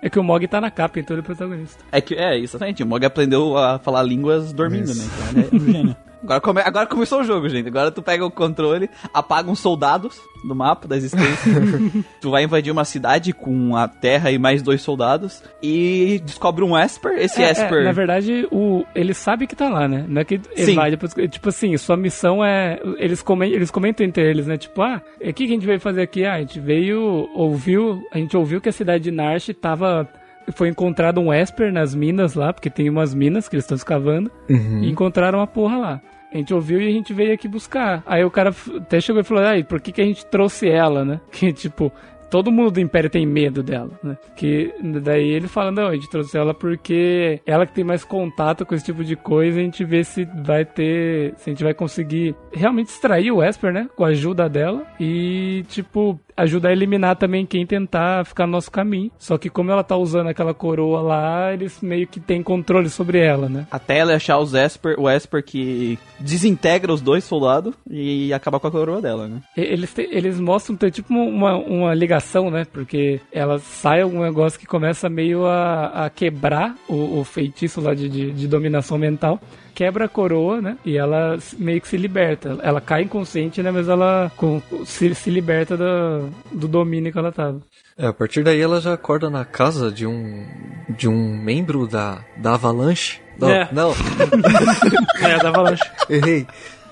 É 0.00 0.08
que 0.08 0.18
o 0.18 0.22
Mog 0.24 0.46
tá 0.46 0.60
na 0.60 0.70
capa, 0.70 0.98
então 1.00 1.14
ele 1.14 1.20
é 1.20 1.22
o 1.22 1.26
protagonista. 1.26 1.82
É 1.92 2.00
que, 2.00 2.14
é, 2.14 2.38
exatamente. 2.38 2.82
O 2.82 2.86
Mog 2.86 3.04
aprendeu 3.04 3.58
a 3.58 3.78
falar 3.80 4.02
línguas 4.02 4.52
dormindo, 4.52 4.90
Isso. 4.92 5.02
né? 5.02 5.10
Então, 5.28 5.42
ele 5.42 5.48
é 5.50 5.56
um 5.56 5.72
gênio. 5.72 5.96
Agora, 6.22 6.40
come- 6.40 6.60
agora 6.60 6.86
começou 6.86 7.20
o 7.20 7.24
jogo, 7.24 7.48
gente. 7.48 7.68
Agora 7.68 7.90
tu 7.90 8.02
pega 8.02 8.24
o 8.24 8.30
controle, 8.30 8.90
apaga 9.12 9.50
uns 9.50 9.58
soldados 9.60 10.20
do 10.44 10.54
mapa 10.54 10.86
da 10.88 10.96
existência. 10.96 11.52
tu 12.20 12.30
vai 12.30 12.44
invadir 12.44 12.70
uma 12.70 12.84
cidade 12.84 13.32
com 13.32 13.74
a 13.76 13.88
Terra 13.88 14.30
e 14.30 14.38
mais 14.38 14.62
dois 14.62 14.82
soldados. 14.82 15.42
E 15.62 16.20
descobre 16.24 16.64
um 16.64 16.76
Esper. 16.78 17.12
Esse 17.18 17.42
É, 17.42 17.46
é, 17.46 17.50
Esper. 17.52 17.84
na 17.84 17.92
verdade, 17.92 18.46
o, 18.50 18.84
ele 18.94 19.14
sabe 19.14 19.46
que 19.46 19.56
tá 19.56 19.68
lá, 19.68 19.86
né? 19.88 20.04
Não 20.08 20.20
é 20.20 20.24
que 20.24 20.34
ele 20.34 20.64
Sim. 20.66 20.74
vai 20.74 20.90
depois. 20.90 21.14
Tipo 21.30 21.48
assim, 21.48 21.76
sua 21.76 21.96
missão 21.96 22.44
é. 22.44 22.78
Eles, 22.98 23.22
comen, 23.22 23.50
eles 23.52 23.70
comentam 23.70 24.04
entre 24.06 24.22
eles, 24.28 24.46
né? 24.46 24.56
Tipo, 24.58 24.82
ah, 24.82 25.00
o 25.20 25.24
que, 25.24 25.32
que 25.32 25.44
a 25.44 25.48
gente 25.48 25.66
veio 25.66 25.80
fazer 25.80 26.02
aqui? 26.02 26.24
Ah, 26.24 26.34
a 26.34 26.40
gente 26.40 26.60
veio. 26.60 27.28
Ouviu. 27.34 28.02
A 28.12 28.18
gente 28.18 28.36
ouviu 28.36 28.60
que 28.60 28.68
a 28.68 28.72
cidade 28.72 29.04
de 29.04 29.10
Narsh 29.10 29.50
tava. 29.60 30.08
Foi 30.52 30.68
encontrado 30.68 31.20
um 31.20 31.32
Esper 31.32 31.72
nas 31.72 31.94
minas 31.94 32.34
lá, 32.34 32.52
porque 32.52 32.70
tem 32.70 32.88
umas 32.88 33.14
minas 33.14 33.48
que 33.48 33.56
eles 33.56 33.64
estão 33.64 33.76
escavando. 33.76 34.30
Uhum. 34.48 34.82
E 34.82 34.90
encontraram 34.90 35.40
a 35.40 35.46
porra 35.46 35.78
lá. 35.78 36.00
A 36.32 36.36
gente 36.36 36.54
ouviu 36.54 36.80
e 36.80 36.88
a 36.88 36.92
gente 36.92 37.12
veio 37.12 37.34
aqui 37.34 37.48
buscar. 37.48 38.02
Aí 38.06 38.24
o 38.24 38.30
cara 38.30 38.54
até 38.76 39.00
chegou 39.00 39.20
e 39.20 39.24
falou: 39.24 39.42
ai, 39.42 39.64
por 39.64 39.80
que, 39.80 39.90
que 39.90 40.00
a 40.00 40.04
gente 40.04 40.24
trouxe 40.26 40.68
ela, 40.68 41.04
né? 41.04 41.20
Que 41.32 41.52
tipo. 41.52 41.92
todo 42.30 42.52
mundo 42.52 42.70
do 42.70 42.80
Império 42.80 43.10
tem 43.10 43.26
medo 43.26 43.60
dela, 43.60 43.90
né? 44.02 44.16
Que 44.36 44.72
daí 45.02 45.28
ele 45.28 45.48
fala, 45.48 45.72
não, 45.72 45.88
a 45.88 45.94
gente 45.94 46.08
trouxe 46.08 46.38
ela 46.38 46.54
porque 46.54 47.40
ela 47.44 47.66
que 47.66 47.74
tem 47.74 47.82
mais 47.82 48.04
contato 48.04 48.64
com 48.64 48.72
esse 48.72 48.84
tipo 48.84 49.02
de 49.02 49.16
coisa, 49.16 49.58
a 49.58 49.62
gente 49.62 49.84
vê 49.84 50.04
se 50.04 50.24
vai 50.44 50.64
ter, 50.64 51.34
se 51.36 51.50
a 51.50 51.52
gente 51.52 51.64
vai 51.64 51.74
conseguir 51.74 52.36
realmente 52.52 52.86
extrair 52.86 53.32
o 53.32 53.42
Esper, 53.42 53.72
né? 53.72 53.88
Com 53.96 54.04
a 54.04 54.08
ajuda 54.08 54.48
dela 54.48 54.86
e, 55.00 55.64
tipo, 55.68 56.20
ajuda 56.40 56.68
a 56.68 56.72
eliminar 56.72 57.16
também 57.16 57.44
quem 57.46 57.66
tentar 57.66 58.24
ficar 58.24 58.46
no 58.46 58.52
nosso 58.52 58.70
caminho. 58.70 59.10
Só 59.18 59.36
que 59.38 59.48
como 59.50 59.70
ela 59.70 59.82
tá 59.84 59.96
usando 59.96 60.28
aquela 60.28 60.54
coroa 60.54 61.00
lá, 61.00 61.52
eles 61.52 61.80
meio 61.80 62.06
que 62.06 62.20
têm 62.20 62.42
controle 62.42 62.88
sobre 62.88 63.18
ela, 63.18 63.48
né? 63.48 63.66
Até 63.70 63.98
ela 63.98 64.14
achar 64.14 64.38
os 64.38 64.54
Esper, 64.54 64.98
o 64.98 65.08
Esper 65.08 65.42
que 65.44 65.98
desintegra 66.18 66.92
os 66.92 67.00
dois 67.00 67.24
soldados 67.24 67.74
e 67.90 68.32
acaba 68.32 68.60
com 68.60 68.66
a 68.66 68.70
coroa 68.70 69.00
dela, 69.00 69.26
né? 69.28 69.40
Eles, 69.56 69.92
te- 69.92 70.08
eles 70.10 70.38
mostram 70.38 70.76
ter 70.76 70.90
tipo 70.90 71.12
uma, 71.14 71.56
uma 71.56 71.94
ligação, 71.94 72.50
né? 72.50 72.64
Porque 72.70 73.20
ela 73.32 73.58
sai 73.58 74.02
algum 74.02 74.22
negócio 74.22 74.58
que 74.58 74.66
começa 74.66 75.08
meio 75.08 75.46
a, 75.46 76.06
a 76.06 76.10
quebrar 76.10 76.74
o, 76.88 77.20
o 77.20 77.24
feitiço 77.24 77.80
lá 77.80 77.94
de, 77.94 78.08
de, 78.08 78.30
de 78.32 78.48
dominação 78.48 78.98
mental. 78.98 79.40
Quebra 79.80 80.04
a 80.04 80.08
coroa, 80.10 80.60
né? 80.60 80.76
E 80.84 80.98
ela 80.98 81.38
meio 81.56 81.80
que 81.80 81.88
se 81.88 81.96
liberta. 81.96 82.58
Ela 82.62 82.82
cai 82.82 83.04
inconsciente, 83.04 83.62
né? 83.62 83.70
Mas 83.70 83.88
ela 83.88 84.30
com- 84.36 84.60
se, 84.84 85.14
se 85.14 85.30
liberta 85.30 85.74
do, 85.74 86.28
do 86.52 86.68
domínio 86.68 87.10
que 87.10 87.18
ela 87.18 87.32
tava. 87.32 87.62
É, 87.96 88.06
a 88.06 88.12
partir 88.12 88.42
daí 88.44 88.60
ela 88.60 88.78
já 88.78 88.92
acorda 88.92 89.30
na 89.30 89.42
casa 89.42 89.90
de 89.90 90.06
um 90.06 90.44
de 90.86 91.08
um 91.08 91.34
membro 91.42 91.86
da, 91.86 92.22
da 92.36 92.52
Avalanche. 92.56 93.22
Não, 93.38 93.48
É. 93.50 93.70
não, 93.72 93.94
É, 95.22 95.38
da 95.38 95.48
Avalanche. 95.48 95.82
errei. 96.10 96.46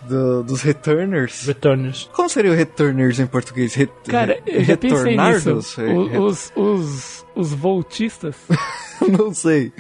Do- 0.09 0.43
dos 0.45 0.63
Returners. 0.63 1.45
Returners. 1.47 2.09
Como 2.15 2.29
seria 2.31 2.53
o 2.53 2.55
Returners 2.55 3.19
em 3.21 3.27
português? 3.27 3.75
Re- 3.75 3.91
Cara, 4.09 4.39
eu 4.47 4.65
já 4.65 4.77
pensei 4.79 5.15
nisso. 5.15 5.61
Re- 5.83 5.93
O- 5.93 6.07
re- 6.07 6.19
Os, 6.19 6.53
os, 6.57 7.27
os 7.39 7.53
voltistas. 7.55 8.35
Não 9.09 9.33
sei. 9.33 9.73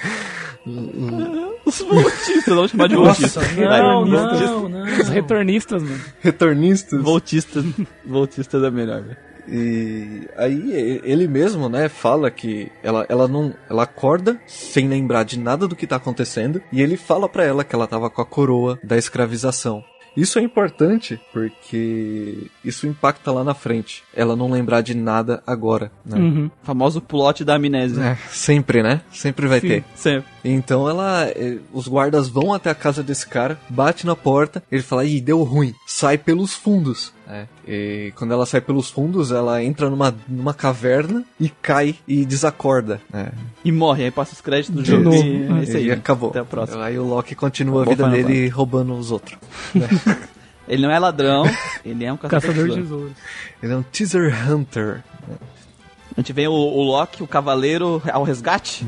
Os 1.64 1.80
voltistas, 1.80 2.54
vamos 2.54 2.70
chamar 2.70 2.88
de 2.88 2.94
voltista. 2.94 3.40
Não, 3.56 4.04
não, 4.04 4.68
não. 4.68 4.84
Os 5.00 5.08
retornistas, 5.08 5.82
mano. 5.82 6.00
Retornistas. 6.20 7.02
Voltista, 7.02 7.64
voltista 8.04 8.58
é 8.58 8.70
melhor, 8.70 9.02
velho. 9.02 9.16
E 9.50 10.28
aí 10.36 11.00
ele 11.02 11.26
mesmo, 11.26 11.70
né, 11.70 11.88
fala 11.88 12.30
que 12.30 12.70
ela, 12.82 13.06
ela 13.08 13.26
não, 13.26 13.54
ela 13.68 13.84
acorda 13.84 14.38
sem 14.46 14.86
lembrar 14.86 15.24
de 15.24 15.38
nada 15.38 15.66
do 15.66 15.74
que 15.74 15.86
tá 15.86 15.96
acontecendo 15.96 16.60
e 16.70 16.82
ele 16.82 16.98
fala 16.98 17.28
pra 17.28 17.44
ela 17.44 17.64
que 17.64 17.74
ela 17.74 17.86
tava 17.86 18.10
com 18.10 18.20
a 18.20 18.26
coroa 18.26 18.78
da 18.84 18.98
escravização. 18.98 19.82
Isso 20.18 20.38
é 20.38 20.42
importante 20.42 21.20
porque 21.32 22.48
isso 22.64 22.88
impacta 22.88 23.30
lá 23.30 23.44
na 23.44 23.54
frente. 23.54 24.02
Ela 24.12 24.34
não 24.34 24.50
lembrar 24.50 24.80
de 24.80 24.92
nada 24.92 25.40
agora, 25.46 25.92
né? 26.04 26.18
Uhum. 26.18 26.50
Famoso 26.64 27.00
plot 27.00 27.44
da 27.44 27.54
amnésia. 27.54 28.02
É, 28.02 28.18
sempre, 28.30 28.82
né? 28.82 29.00
Sempre 29.12 29.46
vai 29.46 29.60
Sim. 29.60 29.68
ter. 29.68 29.84
Sempre. 29.94 30.28
Então 30.44 30.88
ela. 30.88 31.28
eh, 31.28 31.58
Os 31.72 31.86
guardas 31.86 32.28
vão 32.28 32.52
até 32.52 32.68
a 32.68 32.74
casa 32.74 33.00
desse 33.00 33.28
cara, 33.28 33.58
bate 33.68 34.04
na 34.04 34.16
porta, 34.16 34.60
ele 34.72 34.82
fala, 34.82 35.04
ih, 35.04 35.20
deu 35.20 35.42
ruim, 35.44 35.72
sai 35.86 36.18
pelos 36.18 36.52
fundos. 36.52 37.12
É, 37.30 37.44
e 37.66 38.12
quando 38.16 38.32
ela 38.32 38.46
sai 38.46 38.60
pelos 38.62 38.88
fundos, 38.88 39.30
ela 39.30 39.62
entra 39.62 39.90
numa, 39.90 40.14
numa 40.26 40.54
caverna 40.54 41.22
e 41.38 41.50
cai 41.50 41.94
e 42.08 42.24
desacorda. 42.24 43.00
É, 43.12 43.28
E 43.62 43.70
morre, 43.70 44.04
aí 44.04 44.10
passa 44.10 44.32
os 44.32 44.40
créditos 44.40 44.74
do 44.74 44.82
De 44.82 44.90
jogo 44.90 45.04
novo. 45.04 45.16
e 45.16 45.58
é 45.60 45.62
isso 45.62 45.76
aí. 45.76 45.84
e 45.84 45.88
né? 45.88 45.94
acabou. 45.94 46.30
Até 46.30 46.38
a 46.40 46.44
próxima. 46.44 46.82
Aí 46.84 46.98
o 46.98 47.04
Loki 47.04 47.34
continua 47.34 47.80
a 47.80 47.82
Acabou 47.82 47.96
vida 48.08 48.10
Final 48.16 48.28
dele 48.32 48.48
roubando 48.48 48.94
os 48.94 49.10
outros. 49.10 49.38
Ele 50.66 50.82
não 50.82 50.90
é 50.90 50.98
ladrão, 50.98 51.44
ele 51.82 52.04
é 52.04 52.12
um 52.12 52.16
caçador, 52.18 52.50
Caçador 52.50 52.68
de 52.68 52.82
tesouros. 52.82 53.12
Ele 53.62 53.72
é 53.72 53.76
um 53.76 53.82
teaser 53.82 54.50
hunter. 54.52 55.02
A 56.14 56.20
gente 56.20 56.30
vê 56.34 56.46
o, 56.46 56.52
o 56.52 56.82
Loki, 56.82 57.22
o 57.22 57.26
cavaleiro 57.26 58.02
ao 58.12 58.22
resgate, 58.22 58.84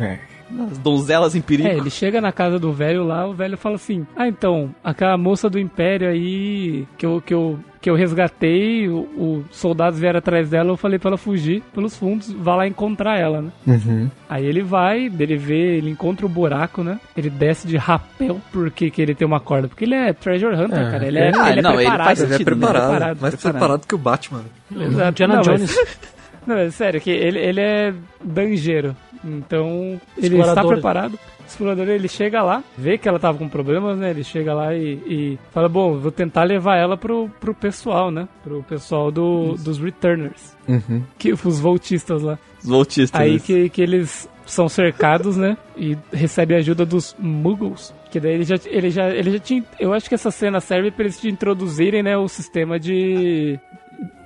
as 0.70 0.76
donzelas 0.76 1.34
em 1.34 1.40
perigo. 1.40 1.68
É, 1.70 1.76
ele 1.78 1.88
chega 1.88 2.20
na 2.20 2.32
casa 2.32 2.58
do 2.58 2.70
velho 2.70 3.02
lá, 3.04 3.26
o 3.26 3.32
velho 3.32 3.56
fala 3.56 3.76
assim: 3.76 4.06
Ah, 4.14 4.28
então, 4.28 4.74
aquela 4.84 5.16
moça 5.16 5.48
do 5.48 5.58
Império 5.58 6.06
aí 6.10 6.86
que 6.98 7.06
eu, 7.06 7.22
que 7.24 7.32
eu, 7.32 7.58
que 7.80 7.88
eu 7.88 7.94
resgatei, 7.94 8.88
os 8.88 9.44
soldados 9.50 9.98
vieram 9.98 10.18
atrás 10.18 10.50
dela, 10.50 10.70
eu 10.70 10.76
falei 10.76 10.98
pra 10.98 11.10
ela 11.10 11.16
fugir 11.18 11.62
pelos 11.74 11.96
fundos, 11.96 12.30
vá 12.30 12.54
lá 12.56 12.66
encontrar 12.66 13.18
ela, 13.18 13.40
né? 13.40 13.50
Uhum. 13.66 14.10
Aí 14.28 14.44
ele 14.44 14.62
vai, 14.62 15.06
ele 15.18 15.36
vê, 15.36 15.76
ele 15.78 15.90
encontra 15.90 16.26
o 16.26 16.28
buraco, 16.28 16.84
né? 16.84 17.00
Ele 17.16 17.30
desce 17.30 17.66
de 17.66 17.76
rapel 17.76 18.40
porque 18.52 18.90
que 18.90 19.00
ele 19.00 19.14
tem 19.14 19.26
uma 19.26 19.40
corda. 19.40 19.66
Porque 19.68 19.84
ele 19.84 19.94
é 19.94 20.12
treasure 20.12 20.54
hunter, 20.54 20.78
É, 20.78 20.90
cara. 20.90 21.06
Ele 21.06 21.18
é, 21.18 21.32
ah, 21.34 21.50
ele 21.50 21.60
é 21.60 21.62
não, 21.62 21.72
ele 21.72 21.82
preparado. 21.82 22.18
Ele 22.20 22.34
é 22.34 22.38
né? 22.38 22.44
preparado, 22.44 22.88
Preparado, 22.90 23.20
mais 23.20 23.34
preparado. 23.34 23.58
preparado 23.58 23.86
que 23.86 23.94
o 23.94 23.98
Batman. 23.98 24.44
Exato. 24.70 25.10
Indiana 25.10 25.34
Não, 25.36 25.42
Jones. 25.42 25.76
Mas, 26.40 26.46
não, 26.46 26.56
é 26.56 26.70
sério, 26.70 27.00
que 27.00 27.10
ele, 27.10 27.38
ele 27.38 27.60
é 27.60 27.94
danjeiro. 28.22 28.94
Então, 29.24 30.00
ele 30.16 30.38
está 30.38 30.64
preparado. 30.64 31.18
O 31.50 31.52
explorador, 31.52 31.88
ele 31.88 32.06
chega 32.06 32.42
lá, 32.42 32.62
vê 32.78 32.96
que 32.96 33.08
ela 33.08 33.18
tava 33.18 33.36
com 33.36 33.48
problemas, 33.48 33.98
né? 33.98 34.10
Ele 34.10 34.22
chega 34.22 34.54
lá 34.54 34.72
e, 34.72 34.92
e 35.04 35.38
fala, 35.50 35.68
bom, 35.68 35.98
vou 35.98 36.12
tentar 36.12 36.44
levar 36.44 36.76
ela 36.76 36.96
pro, 36.96 37.28
pro 37.40 37.52
pessoal, 37.52 38.08
né? 38.10 38.28
Pro 38.44 38.62
pessoal 38.62 39.10
do, 39.10 39.54
dos 39.54 39.78
Returners. 39.80 40.56
Uhum. 40.68 41.02
Que, 41.18 41.32
os 41.32 41.58
voltistas 41.58 42.22
lá. 42.22 42.38
Os 42.62 42.68
voltistas. 42.68 43.20
Aí 43.20 43.40
que, 43.40 43.68
que 43.68 43.82
eles 43.82 44.28
são 44.46 44.68
cercados, 44.68 45.36
né? 45.36 45.56
E 45.76 45.96
recebem 46.12 46.56
ajuda 46.56 46.86
dos 46.86 47.16
Muggles. 47.18 47.92
Que 48.12 48.20
daí 48.20 48.34
ele 48.34 48.44
já, 48.44 48.54
ele 48.66 48.90
já, 48.90 49.10
ele 49.10 49.32
já 49.32 49.38
tinha. 49.40 49.64
Eu 49.78 49.92
acho 49.92 50.08
que 50.08 50.14
essa 50.14 50.30
cena 50.30 50.60
serve 50.60 50.90
pra 50.92 51.04
eles 51.04 51.20
te 51.20 51.28
introduzirem, 51.28 52.02
né? 52.02 52.16
O 52.16 52.28
sistema 52.28 52.78
de. 52.78 53.58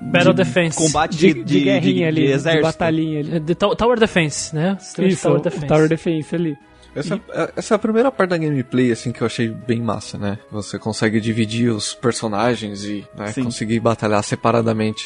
Battle 0.00 0.34
Defense. 0.34 0.76
Combate 0.78 1.16
De, 1.16 1.32
de, 1.34 1.44
de, 1.44 1.60
guerrinha 1.60 2.08
ali, 2.08 2.26
de, 2.26 2.32
exército. 2.32 2.62
batalhinha 2.62 3.20
ali. 3.20 3.40
De 3.40 3.54
Tow- 3.54 3.74
Tower 3.74 3.98
Defense, 3.98 4.54
né? 4.54 4.76
De 4.96 5.06
Isso, 5.08 5.26
Tower 5.26 5.40
Defense. 5.40 5.66
Tower 5.66 5.88
Defense 5.88 6.34
ali. 6.34 6.56
Essa, 6.94 7.14
é- 7.32 7.52
essa 7.56 7.74
é 7.74 7.76
a 7.76 7.78
primeira 7.78 8.10
parte 8.12 8.30
da 8.30 8.38
gameplay, 8.38 8.92
assim, 8.92 9.10
que 9.12 9.20
eu 9.20 9.26
achei 9.26 9.48
bem 9.48 9.80
massa, 9.80 10.16
né? 10.18 10.38
Você 10.50 10.78
consegue 10.78 11.20
dividir 11.20 11.70
os 11.70 11.92
personagens 11.94 12.84
e 12.84 13.04
né, 13.16 13.28
Sim. 13.32 13.44
conseguir 13.44 13.80
batalhar 13.80 14.22
separadamente. 14.22 15.04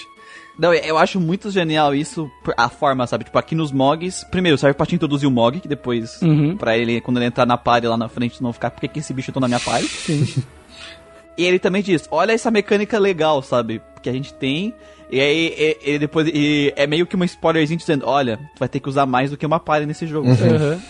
Não, 0.58 0.74
eu 0.74 0.98
acho 0.98 1.20
muito 1.20 1.50
genial 1.52 1.94
isso, 1.94 2.28
a 2.56 2.68
forma, 2.68 3.06
sabe? 3.06 3.24
Tipo, 3.24 3.38
aqui 3.38 3.54
nos 3.54 3.70
Mogs, 3.70 4.24
primeiro 4.28 4.58
serve 4.58 4.74
pra 4.76 4.84
te 4.86 4.94
introduzir 4.96 5.28
o 5.28 5.30
Mog, 5.30 5.60
que 5.60 5.68
depois, 5.68 6.20
Uhum. 6.20 6.56
pra 6.56 6.76
ele, 6.76 7.00
quando 7.00 7.18
ele 7.18 7.26
entrar 7.26 7.46
na 7.46 7.56
party 7.56 7.86
lá 7.86 7.96
na 7.96 8.08
frente, 8.08 8.42
não 8.42 8.52
ficar, 8.52 8.70
por 8.72 8.80
que 8.88 8.98
esse 8.98 9.14
bicho 9.14 9.30
tá 9.30 9.38
na 9.38 9.46
minha 9.46 9.60
party? 9.60 9.88
e 11.38 11.44
ele 11.44 11.60
também 11.60 11.80
diz, 11.80 12.08
olha 12.10 12.32
essa 12.32 12.50
mecânica 12.50 12.98
legal, 12.98 13.40
sabe? 13.40 13.80
Que 14.02 14.10
a 14.10 14.12
gente 14.12 14.34
tem. 14.34 14.74
E 15.10 15.20
aí, 15.20 15.54
e- 15.56 15.78
ele 15.82 15.98
depois, 16.00 16.26
e 16.28 16.72
é 16.76 16.86
meio 16.88 17.06
que 17.06 17.14
uma 17.14 17.24
spoilerzinho 17.24 17.78
dizendo, 17.78 18.04
olha, 18.06 18.36
tu 18.36 18.58
vai 18.58 18.68
ter 18.68 18.80
que 18.80 18.88
usar 18.88 19.06
mais 19.06 19.30
do 19.30 19.36
que 19.36 19.46
uma 19.46 19.60
party 19.60 19.86
nesse 19.86 20.06
jogo. 20.08 20.28
Uhum. 20.28 20.80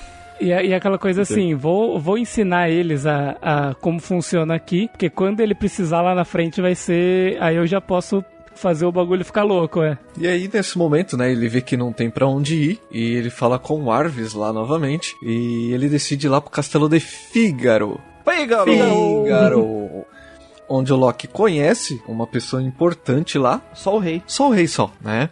E, 0.41 0.53
a- 0.53 0.63
e 0.63 0.73
aquela 0.75 0.99
coisa 0.99 1.23
assim, 1.23 1.55
vou, 1.55 1.99
vou 2.01 2.17
ensinar 2.19 2.69
eles 2.71 3.07
a, 3.07 3.37
a 3.43 3.75
como 3.75 4.01
funciona 4.01 4.55
aqui, 4.55 4.89
porque 4.89 5.11
quando 5.11 5.41
ele 5.41 5.55
precisar 5.55 6.01
lá 6.03 6.15
na 6.15 6.25
frente 6.25 6.61
vai 6.61 6.75
ser. 6.75 7.37
Aí 7.41 7.57
eu 7.57 7.67
já 7.67 7.81
posso 7.81 8.25
fazer 8.55 8.87
o 8.87 8.93
bagulho 8.93 9.25
ficar 9.25 9.45
louco, 9.45 9.83
é. 9.83 9.97
E 10.17 10.27
aí, 10.27 10.51
nesse 10.53 10.77
momento, 10.77 11.17
né, 11.17 11.31
ele 11.31 11.49
vê 11.49 11.61
que 11.61 11.77
não 11.77 11.93
tem 11.93 12.11
pra 12.11 12.27
onde 12.27 12.55
ir, 12.57 12.81
e 12.91 13.15
ele 13.15 13.31
fala 13.31 13.57
com 13.59 13.85
o 13.85 13.91
Arvis 13.93 14.35
lá 14.35 14.53
novamente, 14.53 15.15
e 15.23 15.71
ele 15.73 15.89
decide 15.89 16.27
ir 16.27 16.31
lá 16.31 16.41
pro 16.41 16.51
castelo 16.51 16.89
de 16.89 16.99
Fígaro. 16.99 18.01
Fígaro! 18.29 18.73
Fígaro! 18.73 20.05
Onde 20.71 20.93
o 20.93 20.97
Loki 20.97 21.27
conhece 21.27 21.99
uma 22.07 22.27
pessoa 22.27 22.61
importante 22.63 23.39
lá, 23.39 23.63
Só 23.73 23.97
o 23.97 23.99
rei. 23.99 24.23
só 24.27 24.49
o 24.49 24.53
rei 24.53 24.67
só, 24.67 24.93
né? 25.01 25.31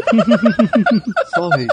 só 1.34 1.48
o 1.48 1.50
rei. 1.50 1.66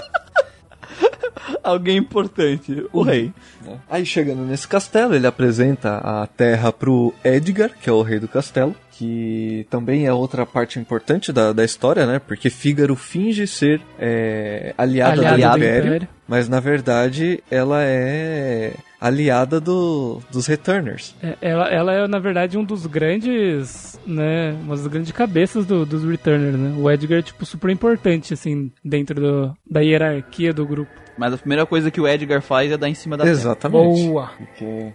Alguém 1.62 1.96
importante, 1.98 2.84
o 2.92 3.02
rei. 3.02 3.32
né? 3.64 3.78
Aí 3.88 4.04
chegando 4.06 4.42
nesse 4.44 4.66
castelo, 4.66 5.14
ele 5.14 5.26
apresenta 5.26 5.98
a 5.98 6.26
terra 6.26 6.72
pro 6.72 7.12
Edgar, 7.24 7.70
que 7.80 7.88
é 7.88 7.92
o 7.92 8.02
rei 8.02 8.18
do 8.18 8.28
castelo, 8.28 8.74
que 8.92 9.66
também 9.70 10.06
é 10.06 10.12
outra 10.12 10.44
parte 10.44 10.78
importante 10.78 11.32
da, 11.32 11.52
da 11.52 11.64
história, 11.64 12.04
né? 12.06 12.18
Porque 12.18 12.50
Fígaro 12.50 12.96
finge 12.96 13.46
ser 13.46 13.80
é, 13.98 14.74
aliada, 14.76 15.12
Aliado 15.12 15.36
do, 15.36 15.40
do 15.42 15.56
Império, 15.58 15.86
Império. 15.88 16.08
mas 16.26 16.48
na 16.48 16.58
verdade 16.58 17.42
ela 17.50 17.82
é 17.84 18.72
aliada 19.00 19.60
do, 19.60 20.20
dos 20.32 20.48
Returners. 20.48 21.14
É, 21.22 21.36
Ela, 21.40 21.68
ela 21.68 21.92
é, 21.92 22.08
na 22.08 22.18
verdade, 22.18 22.58
um 22.58 22.64
dos 22.64 22.84
grandes, 22.86 23.96
né, 24.04 24.52
uma 24.62 24.74
das 24.74 24.86
grandes 24.88 25.12
cabeças 25.12 25.64
do- 25.64 25.86
dos 25.86 26.02
Returners, 26.04 26.56
né? 26.56 26.74
O 26.76 26.90
Edgar 26.90 27.20
é, 27.20 27.22
tipo, 27.22 27.46
super 27.46 27.70
importante, 27.70 28.34
assim, 28.34 28.72
dentro 28.84 29.20
do- 29.20 29.56
da 29.70 29.78
hierarquia 29.80 30.52
do 30.52 30.66
grupo. 30.66 30.90
Mas 31.18 31.34
a 31.34 31.36
primeira 31.38 31.66
coisa 31.66 31.90
que 31.90 32.00
o 32.00 32.06
Edgar 32.08 32.40
faz 32.40 32.70
é 32.70 32.76
dar 32.76 32.88
em 32.88 32.94
cima 32.94 33.16
da 33.16 33.24
terra. 33.24 33.34
Exatamente. 33.34 34.06
Boa. 34.06 34.30
Porque... 34.38 34.92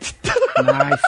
Nice. 0.58 1.04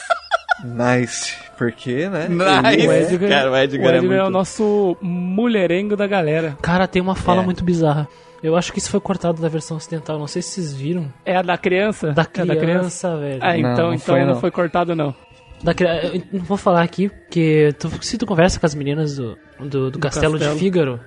Nice. 0.64 1.34
Porque, 1.58 2.08
né? 2.08 2.28
Nice. 2.28 2.86
o 2.86 2.92
Edgar, 2.92 3.28
Cara, 3.30 3.50
o 3.50 3.56
Edgar 3.56 3.94
é 3.94 3.96
é, 3.96 4.00
muito- 4.00 4.22
o 4.22 4.30
nosso 4.30 4.96
mulherengo 5.00 5.96
da 5.96 6.06
galera. 6.06 6.56
Cara, 6.62 6.86
tem 6.86 7.00
uma 7.00 7.14
fala 7.14 7.42
É. 7.42 7.44
muito 7.44 7.64
bizarra. 7.64 8.06
Eu 8.42 8.54
acho 8.56 8.72
que 8.72 8.78
isso 8.78 8.90
foi 8.90 9.00
cortado 9.00 9.40
da 9.40 9.48
versão 9.48 9.76
ocidental. 9.76 10.18
Não 10.18 10.26
sei 10.26 10.42
se 10.42 10.50
vocês 10.50 10.74
viram. 10.74 11.10
É 11.24 11.36
a 11.36 11.42
da 11.42 11.56
criança? 11.56 12.12
Da 12.12 12.26
É 12.34 12.44
da 12.44 12.56
criança, 12.56 13.16
velho. 13.16 13.38
Ah, 13.42 13.52
Não, 13.52 13.58
então, 13.58 13.86
não 13.88 13.94
então 13.94 13.98
foi, 14.14 14.20
não 14.20 14.34
não. 14.34 14.40
foi 14.40 14.50
cortado, 14.50 14.94
não. 14.94 15.14
Da 15.62 15.72
cri- 15.72 15.86
eu 15.88 16.22
não 16.38 16.44
vou 16.44 16.56
falar 16.58 16.82
aqui, 16.82 17.08
porque 17.08 17.74
tu- 17.78 17.90
se 18.04 18.18
tu 18.18 18.26
conversa 18.26 18.60
com 18.60 18.66
as 18.66 18.74
meninas 18.74 19.16
do, 19.16 19.38
do, 19.58 19.90
do 19.90 19.98
castelo, 19.98 20.34
castelo. 20.34 20.54
de 20.54 20.60
Fígaro, 20.60 21.00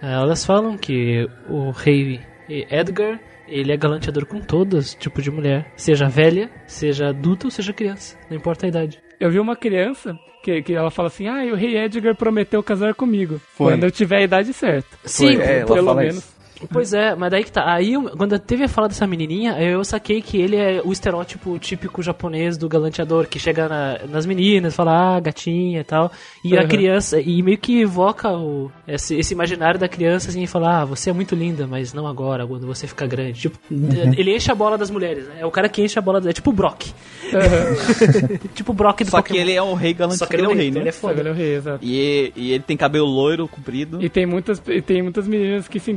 Elas 0.00 0.44
falam 0.44 0.76
que 0.78 1.28
o 1.48 1.70
rei 1.70 2.20
Edgar, 2.48 3.18
ele 3.52 3.72
é 3.72 3.76
galanteador 3.76 4.26
com 4.26 4.40
todas 4.40 4.94
tipo 4.94 5.20
de 5.20 5.30
mulher. 5.30 5.72
Seja 5.76 6.08
velha, 6.08 6.50
seja 6.66 7.08
adulta 7.08 7.46
ou 7.46 7.50
seja 7.50 7.72
criança. 7.72 8.16
Não 8.30 8.36
importa 8.36 8.66
a 8.66 8.68
idade. 8.68 8.98
Eu 9.20 9.30
vi 9.30 9.38
uma 9.38 9.54
criança 9.54 10.18
que, 10.42 10.62
que 10.62 10.74
ela 10.74 10.90
fala 10.90 11.08
assim: 11.08 11.28
Ah, 11.28 11.44
o 11.52 11.54
rei 11.54 11.76
Edgar 11.76 12.16
prometeu 12.16 12.62
casar 12.62 12.94
comigo. 12.94 13.40
Foi. 13.54 13.72
Quando 13.72 13.84
eu 13.84 13.90
tiver 13.90 14.18
a 14.18 14.22
idade 14.22 14.52
certa. 14.52 14.88
Sim, 15.04 15.36
é, 15.36 15.60
ela 15.60 15.74
pelo 15.74 15.94
menos. 15.94 16.16
isso. 16.16 16.41
Pois 16.70 16.92
é, 16.92 17.14
mas 17.14 17.30
daí 17.30 17.44
que 17.44 17.50
tá. 17.52 17.72
Aí, 17.72 17.94
eu- 17.94 18.10
quando 18.16 18.38
teve 18.38 18.64
a 18.64 18.68
fala 18.68 18.88
dessa 18.88 19.06
menininha, 19.06 19.52
eu 19.62 19.84
saquei 19.84 20.20
que 20.22 20.36
ele 20.40 20.56
é 20.56 20.80
o 20.84 20.92
estereótipo 20.92 21.58
típico 21.58 22.02
japonês 22.02 22.56
do 22.56 22.68
galanteador, 22.68 23.26
que 23.26 23.38
chega 23.38 23.68
na- 23.68 23.98
nas 24.08 24.26
meninas, 24.26 24.74
fala, 24.74 25.16
ah, 25.16 25.20
gatinha 25.20 25.80
e 25.80 25.84
tal. 25.84 26.10
E 26.44 26.56
a 26.56 26.62
Uhum. 26.62 26.68
criança, 26.68 27.20
e 27.20 27.42
meio 27.42 27.58
que 27.58 27.80
evoca 27.80 28.30
o, 28.30 28.70
esse, 28.86 29.14
esse 29.16 29.32
imaginário 29.34 29.78
da 29.78 29.88
criança, 29.88 30.28
assim, 30.30 30.42
e 30.42 30.46
fala, 30.46 30.82
ah, 30.82 30.84
você 30.84 31.10
é 31.10 31.12
muito 31.12 31.34
linda, 31.34 31.66
mas 31.66 31.92
não 31.92 32.06
agora, 32.06 32.46
quando 32.46 32.66
você 32.66 32.86
ficar 32.86 33.06
grande. 33.06 33.40
Tipo, 33.40 33.58
Uhum. 33.70 34.12
ele 34.16 34.34
enche 34.36 34.50
a 34.50 34.54
bola 34.54 34.76
das 34.78 34.90
mulheres, 34.90 35.26
né? 35.28 35.36
É 35.40 35.46
o 35.46 35.50
cara 35.50 35.68
que 35.68 35.82
enche 35.82 35.98
a 35.98 36.02
bola, 36.02 36.22
é 36.28 36.32
tipo 36.32 36.50
o 36.50 36.52
Brock. 36.52 36.86
tipo 38.54 38.72
o 38.72 38.74
Brock 38.74 39.00
do 39.04 39.10
Só 39.10 39.22
que 39.22 39.28
Pokémon. 39.30 39.40
ele 39.40 39.52
é 39.52 39.62
o 39.62 39.74
rei 39.74 39.94
galante, 39.94 40.18
Só 40.18 40.26
que 40.26 40.36
ele 40.36 40.44
é 40.44 40.48
o 40.48 40.54
rei, 40.54 40.70
né? 40.70 40.78
ele 40.78 40.78
é 40.80 40.82
ele 40.82 40.92
foda. 40.92 41.22
é 41.22 41.30
o 41.30 41.34
rei, 41.34 41.54
exato. 41.56 41.78
E, 41.84 42.32
e 42.36 42.52
ele 42.52 42.62
tem 42.62 42.76
cabelo 42.76 43.06
loiro, 43.06 43.48
comprido. 43.48 44.02
E 44.02 44.08
tem 44.08 44.26
muitas, 44.26 44.62
e 44.68 44.80
tem 44.82 45.02
muitas 45.02 45.26
meninas 45.26 45.68
que 45.68 45.78
se 45.80 45.90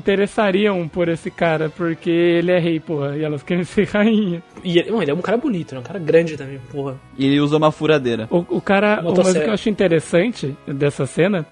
interessariam 0.56 0.88
por 0.88 1.10
esse 1.10 1.30
cara, 1.30 1.70
porque 1.70 2.10
ele 2.10 2.52
é 2.52 2.60
rei, 2.60 2.80
porra, 2.80 3.18
e 3.18 3.24
elas 3.24 3.44
querem 3.44 3.64
ser 3.66 3.88
rainha. 3.88 4.42
E 4.64 4.80
ele, 4.80 4.92
não, 4.92 5.02
ele 5.02 5.12
é 5.12 5.14
um 5.14 5.22
cara 5.22 5.38
bonito, 5.38 5.74
né? 5.74 5.82
Um 5.82 5.84
cara 5.84 6.00
grande 6.00 6.38
também, 6.38 6.60
porra. 6.72 6.96
E 7.18 7.26
ele 7.26 7.40
usa 7.40 7.58
uma 7.58 7.72
furadeira. 7.72 8.28
O, 8.32 8.58
o 8.58 8.62
cara, 8.62 9.02
uma 9.02 9.14
coisa 9.14 9.40
que 9.40 9.50
eu 9.50 9.54
acho 9.54 9.70
interessante 9.70 10.56
dessa 10.68 11.06
cena 11.06 11.46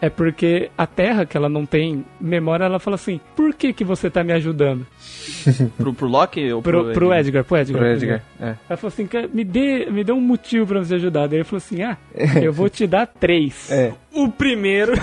é 0.00 0.08
porque 0.08 0.70
a 0.78 0.86
Terra, 0.86 1.26
que 1.26 1.36
ela 1.36 1.48
não 1.48 1.66
tem 1.66 2.04
memória, 2.20 2.64
ela 2.64 2.78
fala 2.78 2.94
assim: 2.96 3.20
por 3.36 3.54
que 3.54 3.72
que 3.72 3.84
você 3.84 4.08
tá 4.10 4.22
me 4.24 4.32
ajudando? 4.32 4.86
Pro, 5.76 5.92
pro 5.94 6.08
Loki 6.08 6.52
ou 6.52 6.62
Pro, 6.62 6.84
pro, 6.84 6.92
pro 6.92 7.14
Edgar, 7.14 7.44
pro 7.44 7.56
Edgar. 7.58 7.78
Pro 7.82 7.90
Edgar, 7.92 8.22
é. 8.40 8.54
Ela 8.68 8.76
falou 8.76 8.88
assim: 8.92 9.06
"Cara, 9.06 9.28
me 9.32 9.44
dê, 9.44 9.86
me 9.90 10.02
dê 10.04 10.12
um 10.12 10.20
motivo 10.20 10.66
pra 10.66 10.78
você 10.80 10.94
ajudar. 10.94 11.26
Daí 11.26 11.38
ele 11.38 11.44
falou 11.44 11.58
assim: 11.58 11.82
ah, 11.82 11.96
eu 12.42 12.52
vou 12.52 12.68
te 12.68 12.86
dar 12.86 13.06
três. 13.06 13.70
É. 13.70 13.92
O 14.12 14.28
primeiro. 14.28 14.92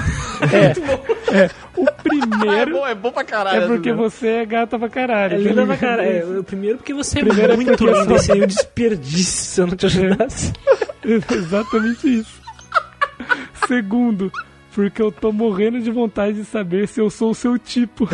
O 1.77 1.83
Ah, 1.83 1.89
é 1.89 1.91
primeiro 2.01 2.71
bom, 2.71 2.87
é 2.87 2.95
bom 2.95 3.11
pra 3.11 3.23
caralho. 3.23 3.63
é 3.63 3.67
porque 3.67 3.91
você 3.93 4.27
é 4.29 4.45
gata 4.45 4.79
pra 4.79 4.87
caralho. 4.89 5.33
É 5.33 5.37
tá 5.37 5.43
linda 5.43 5.53
pra 5.65 5.75
ligado? 5.75 5.79
cara. 5.79 6.03
É, 6.05 6.23
o 6.39 6.43
primeiro 6.43 6.77
porque 6.77 6.93
você 6.93 7.19
Primeiro 7.19 7.51
é 7.51 7.53
é 7.53 7.57
muito 7.57 7.77
sou- 7.77 8.17
Seria 8.17 8.43
um 8.43 8.47
desperdício 8.47 9.43
se 9.45 9.61
eu 9.61 9.67
não 9.67 9.75
te 9.75 9.85
ajudasse. 9.85 10.53
Exatamente 11.05 12.19
isso. 12.19 12.41
Segundo, 13.67 14.31
porque 14.77 15.01
eu 15.01 15.11
tô 15.11 15.31
morrendo 15.31 15.79
de 15.81 15.89
vontade 15.89 16.33
de 16.37 16.45
saber 16.45 16.87
se 16.87 17.01
eu 17.01 17.09
sou 17.09 17.31
o 17.31 17.33
seu 17.35 17.57
tipo. 17.57 18.07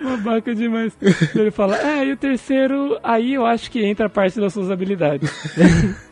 Babaca 0.00 0.54
demais. 0.54 0.96
Ele 1.34 1.50
fala, 1.50 1.76
é, 1.76 2.06
e 2.06 2.12
o 2.12 2.16
terceiro, 2.16 2.96
aí 3.02 3.34
eu 3.34 3.44
acho 3.44 3.68
que 3.68 3.84
entra 3.84 4.06
a 4.06 4.08
parte 4.08 4.38
das 4.40 4.52
suas 4.52 4.70
habilidades. 4.70 5.28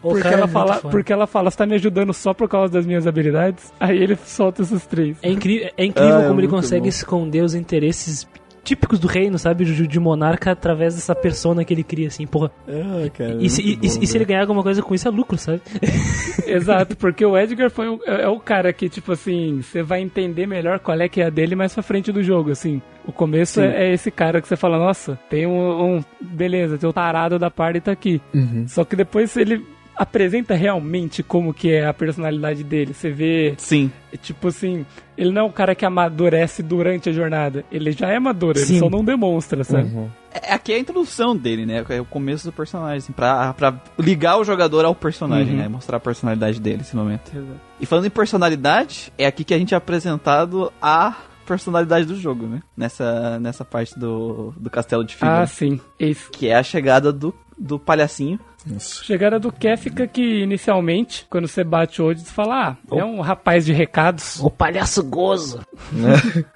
Porque 0.00 0.22
cara 0.22 0.34
é 0.36 0.38
ela, 0.38 0.46
muito 0.46 0.52
fala, 0.52 0.74
foda. 0.74 0.88
porque 0.90 1.12
ela 1.12 1.26
fala, 1.26 1.50
você 1.50 1.56
tá 1.56 1.66
me 1.66 1.74
ajudando 1.76 2.12
só 2.12 2.34
por 2.34 2.46
causa 2.46 2.70
das 2.74 2.84
minhas 2.84 3.06
habilidades? 3.06 3.72
Aí 3.80 3.96
ele 3.96 4.16
solta 4.22 4.60
esses 4.60 4.84
três. 4.86 5.16
É, 5.22 5.30
incri 5.30 5.72
é 5.78 5.84
incrível 5.86 6.16
Ah, 6.16 6.22
é 6.24 6.26
como 6.28 6.40
ele 6.40 6.46
muito 6.46 6.60
consegue 6.62 6.82
bom. 6.82 6.88
esconder 6.88 7.42
os 7.42 7.54
interesses 7.54 8.28
típicos 8.64 8.98
do 8.98 9.06
reino, 9.06 9.38
sabe? 9.38 9.64
De, 9.64 9.86
de 9.86 10.00
monarca 10.00 10.50
através 10.50 10.94
dessa 10.94 11.14
persona 11.14 11.64
que 11.64 11.72
ele 11.74 11.84
cria, 11.84 12.08
assim, 12.08 12.26
porra. 12.26 12.50
Ah, 12.66 13.08
cara. 13.10 13.36
E, 13.40 13.48
se, 13.50 13.62
e- 13.62 13.78
e- 13.82 14.04
e 14.04 14.06
se 14.06 14.16
ele 14.16 14.24
ganhar 14.24 14.40
alguma 14.40 14.62
coisa 14.62 14.82
com 14.82 14.94
isso, 14.94 15.06
é 15.06 15.10
lucro, 15.10 15.36
sabe? 15.38 15.60
Exato, 16.46 16.96
porque 16.96 17.24
o 17.24 17.36
Edgar 17.38 17.70
foi 17.70 17.88
o, 17.88 18.00
é, 18.06 18.22
é 18.22 18.28
o 18.28 18.38
cara 18.40 18.72
que, 18.72 18.88
tipo 18.88 19.12
assim, 19.12 19.60
você 19.62 19.82
vai 19.82 20.00
entender 20.00 20.46
melhor 20.46 20.78
qual 20.78 20.98
é 21.00 21.08
que 21.08 21.20
é 21.20 21.26
a 21.26 21.30
dele 21.30 21.54
mais 21.54 21.72
pra 21.74 21.82
frente 21.82 22.10
do 22.10 22.22
jogo, 22.22 22.50
assim. 22.50 22.80
O 23.06 23.12
começo 23.12 23.60
é, 23.60 23.88
é 23.88 23.92
esse 23.92 24.10
cara 24.10 24.40
que 24.40 24.48
você 24.48 24.56
fala, 24.56 24.78
nossa, 24.78 25.18
tem 25.28 25.46
um, 25.46 25.96
um- 25.98 26.04
Beleza, 26.20 26.78
tem 26.78 26.88
o 26.88 26.92
tarado 26.92 27.38
da 27.38 27.50
party 27.50 27.80
tá 27.80 27.92
aqui. 27.92 28.20
Uhum. 28.34 28.64
Só 28.66 28.84
que 28.84 28.96
depois 28.96 29.36
ele 29.36 29.62
apresenta 29.96 30.54
realmente 30.54 31.22
como 31.22 31.52
que 31.54 31.70
é 31.72 31.86
a 31.86 31.94
personalidade 31.94 32.62
dele. 32.64 32.92
Você 32.94 33.10
vê, 33.10 33.54
Sim. 33.58 33.90
tipo 34.22 34.48
assim, 34.48 34.84
ele 35.16 35.30
não 35.30 35.42
é 35.42 35.44
um 35.44 35.50
cara 35.52 35.74
que 35.74 35.84
amadurece 35.84 36.62
durante 36.62 37.08
a 37.08 37.12
jornada. 37.12 37.64
Ele 37.70 37.92
já 37.92 38.08
é 38.08 38.18
maduro, 38.18 38.58
ele 38.58 38.66
Sim. 38.66 38.78
só 38.78 38.90
não 38.90 39.04
demonstra, 39.04 39.62
sabe? 39.64 39.88
Uhum. 39.94 40.08
É, 40.32 40.52
Aqui 40.54 40.72
é 40.72 40.76
a 40.76 40.78
introdução 40.80 41.36
dele, 41.36 41.64
né? 41.64 41.84
É 41.88 42.00
o 42.00 42.04
começo 42.04 42.44
do 42.46 42.52
personagem, 42.52 42.98
assim, 42.98 43.12
pra, 43.12 43.52
pra 43.54 43.80
ligar 43.98 44.38
o 44.38 44.44
jogador 44.44 44.84
ao 44.84 44.94
personagem, 44.94 45.54
Uhum. 45.54 45.60
né? 45.60 45.68
Mostrar 45.68 45.98
a 45.98 46.00
personalidade 46.00 46.60
dele 46.60 46.78
nesse 46.78 46.96
momento. 46.96 47.30
Exato. 47.34 47.60
E 47.80 47.86
falando 47.86 48.06
em 48.06 48.10
personalidade, 48.10 49.12
é 49.16 49.26
aqui 49.26 49.44
que 49.44 49.54
a 49.54 49.58
gente 49.58 49.74
é 49.74 49.76
apresentado 49.76 50.72
a 50.82 51.14
personalidade 51.46 52.06
do 52.06 52.16
jogo, 52.16 52.46
né? 52.46 52.62
Nessa, 52.76 53.38
nessa 53.38 53.64
parte 53.64 53.98
do, 53.98 54.52
do 54.56 54.70
castelo 54.70 55.04
de 55.04 55.14
Ah, 55.20 55.46
figura. 55.46 55.46
sim. 55.46 55.80
Esse. 56.00 56.30
Que 56.30 56.48
é 56.48 56.54
a 56.56 56.62
chegada 56.62 57.12
do, 57.12 57.34
do 57.58 57.78
palhacinho. 57.78 58.40
Chegada 58.78 59.38
do 59.38 59.52
Kefka 59.52 60.06
que 60.06 60.42
inicialmente, 60.42 61.26
quando 61.28 61.46
você 61.46 61.62
bate 61.62 62.00
o 62.00 62.06
olho, 62.06 62.18
você 62.18 62.32
fala, 62.32 62.68
ah, 62.68 62.96
é 62.96 63.04
um 63.04 63.20
rapaz 63.20 63.64
de 63.64 63.72
recados. 63.72 64.40
O 64.40 64.50
palhaço 64.50 65.02
gozo. 65.02 65.60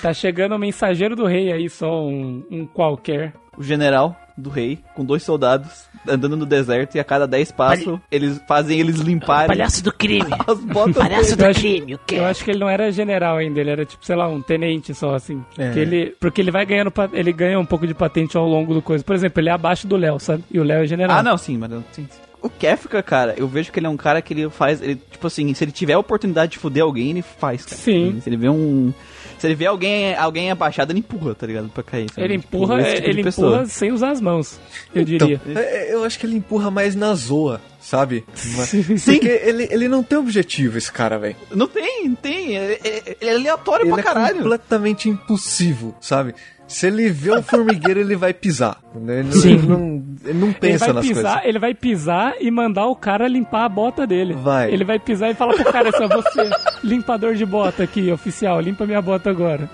Tá 0.00 0.14
chegando 0.14 0.54
o 0.54 0.58
mensageiro 0.58 1.14
do 1.14 1.26
rei 1.26 1.52
aí, 1.52 1.68
só 1.68 2.02
um, 2.02 2.42
um 2.50 2.66
qualquer. 2.66 3.34
O 3.56 3.62
general 3.62 4.14
do 4.36 4.50
rei, 4.50 4.78
com 4.94 5.02
dois 5.02 5.22
soldados, 5.22 5.86
andando 6.06 6.36
no 6.36 6.44
deserto, 6.44 6.94
e 6.94 7.00
a 7.00 7.04
cada 7.04 7.26
10 7.26 7.52
passos, 7.52 7.98
eles 8.12 8.38
fazem 8.46 8.78
eles 8.78 8.96
limparem 8.96 9.46
Palhaço 9.48 9.82
do 9.82 9.90
crime. 9.90 10.28
as 10.46 10.60
botas 10.60 10.94
Palhaço 10.96 11.34
dele. 11.36 11.54
do 11.54 11.58
crime, 11.58 11.94
o 11.94 11.98
quê? 12.06 12.16
Eu 12.16 12.26
acho 12.26 12.44
que 12.44 12.50
ele 12.50 12.58
não 12.60 12.68
era 12.68 12.92
general 12.92 13.38
ainda, 13.38 13.58
ele 13.60 13.70
era 13.70 13.86
tipo, 13.86 14.04
sei 14.04 14.14
lá, 14.14 14.28
um 14.28 14.42
tenente 14.42 14.92
só, 14.94 15.14
assim. 15.14 15.42
É. 15.56 15.72
Que 15.72 15.78
ele, 15.78 16.14
porque 16.20 16.42
ele 16.42 16.50
vai 16.50 16.66
ganhando, 16.66 16.92
ele 17.14 17.32
ganha 17.32 17.58
um 17.58 17.64
pouco 17.64 17.86
de 17.86 17.94
patente 17.94 18.36
ao 18.36 18.46
longo 18.46 18.74
do 18.74 18.82
coisa. 18.82 19.02
Por 19.02 19.14
exemplo, 19.16 19.40
ele 19.40 19.48
é 19.48 19.52
abaixo 19.52 19.86
do 19.86 19.96
Léo, 19.96 20.20
sabe? 20.20 20.44
E 20.50 20.60
o 20.60 20.62
Léo 20.64 20.84
é 20.84 20.86
general. 20.86 21.16
Ah, 21.18 21.22
não, 21.22 21.38
sim, 21.38 21.56
mas 21.56 21.72
eu- 21.72 21.82
sim. 21.92 22.06
O 22.46 22.50
Kefka, 22.50 23.02
cara, 23.02 23.34
eu 23.36 23.46
vejo 23.48 23.70
que 23.72 23.78
ele 23.78 23.86
é 23.86 23.90
um 23.90 23.96
cara 23.96 24.22
que 24.22 24.32
ele 24.34 24.48
faz, 24.50 24.80
ele, 24.80 24.96
tipo 25.10 25.26
assim, 25.26 25.52
se 25.54 25.64
ele 25.64 25.72
tiver 25.72 25.94
a 25.94 25.98
oportunidade 25.98 26.52
de 26.52 26.58
fuder 26.58 26.82
alguém, 26.82 27.10
ele 27.10 27.22
faz, 27.22 27.64
cara. 27.64 27.76
Sim. 27.80 28.20
Se 28.22 28.28
ele 28.28 28.36
vê 28.36 28.48
um. 28.48 28.92
Se 29.38 29.46
ele 29.46 29.54
vê 29.54 29.66
alguém, 29.66 30.14
alguém 30.14 30.50
abaixado, 30.50 30.92
ele 30.92 31.00
empurra, 31.00 31.34
tá 31.34 31.46
ligado? 31.46 31.68
Pra 31.68 31.82
cair. 31.82 32.08
sabe? 32.10 32.22
Ele 32.26 32.38
Tipo, 32.38 32.56
empurra, 32.56 32.80
esse 32.80 32.90
tipo 32.94 33.02
de 33.04 33.10
ele 33.10 33.20
empurra 33.28 33.66
sem 33.66 33.92
usar 33.92 34.10
as 34.12 34.20
mãos, 34.20 34.58
eu 34.94 35.02
Então, 35.02 35.28
diria. 35.28 35.40
é, 35.54 35.60
é, 35.90 35.94
eu 35.94 36.04
acho 36.04 36.18
que 36.18 36.24
ele 36.24 36.36
empurra 36.36 36.70
mais 36.70 36.94
na 36.96 37.12
zoa, 37.14 37.60
sabe? 37.78 38.24
Porque 39.04 39.28
ele, 39.44 39.68
ele 39.70 39.88
não 39.88 40.02
tem 40.02 40.16
objetivo, 40.16 40.78
esse 40.78 40.90
cara, 40.90 41.18
velho. 41.18 41.36
Não 41.54 41.66
tem, 41.68 42.08
não 42.08 42.14
tem. 42.14 42.54
Ele, 42.56 42.78
é 43.20 43.30
aleatório 43.34 43.84
Ele 43.84 43.92
pra 43.92 44.00
é 44.00 44.04
caralho. 44.04 44.36
completamente 44.38 45.08
impulsivo, 45.10 45.94
sabe? 46.00 46.34
Se 46.66 46.88
ele 46.88 47.08
vê 47.10 47.32
um 47.32 47.42
formigueiro, 47.42 48.00
ele 48.00 48.16
vai 48.16 48.34
pisar. 48.34 48.78
né? 48.94 49.20
Ele, 49.20 49.32
Sim. 49.32 49.52
ele 49.54 49.66
não, 49.68 50.04
ele 50.24 50.38
não 50.38 50.48
Ele 50.48 50.56
pensa 50.58 50.86
vai, 50.86 50.94
nas 50.94 51.06
pisar, 51.06 51.32
coisas. 51.34 51.48
ele 51.48 51.58
vai 51.60 51.74
pisar 51.74 52.34
e 52.40 52.50
mandar 52.50 52.86
o 52.86 52.96
cara 52.96 53.28
limpar 53.28 53.64
a 53.64 53.68
bota 53.68 54.06
dele. 54.06 54.34
Vai. 54.34 54.72
Ele 54.72 54.84
vai 54.84 54.98
pisar 54.98 55.30
e 55.30 55.34
falar 55.34 55.54
pro 55.54 55.64
cara 55.72 55.90
assim, 55.90 56.08
você, 56.08 56.50
limpador 56.82 57.34
de 57.34 57.46
bota 57.46 57.84
aqui, 57.84 58.10
oficial, 58.10 58.60
limpa 58.60 58.84
minha 58.84 59.00
bota 59.00 59.30
agora. 59.30 59.70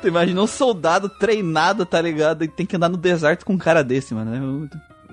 Tu 0.00 0.08
imagina 0.08 0.40
um 0.40 0.46
soldado 0.46 1.08
treinado, 1.08 1.84
tá 1.84 2.00
ligado? 2.00 2.44
E 2.44 2.48
tem 2.48 2.64
que 2.66 2.76
andar 2.76 2.88
no 2.90 2.96
deserto 2.96 3.44
com 3.44 3.54
um 3.54 3.58
cara 3.58 3.82
desse, 3.82 4.14
mano. 4.14 4.68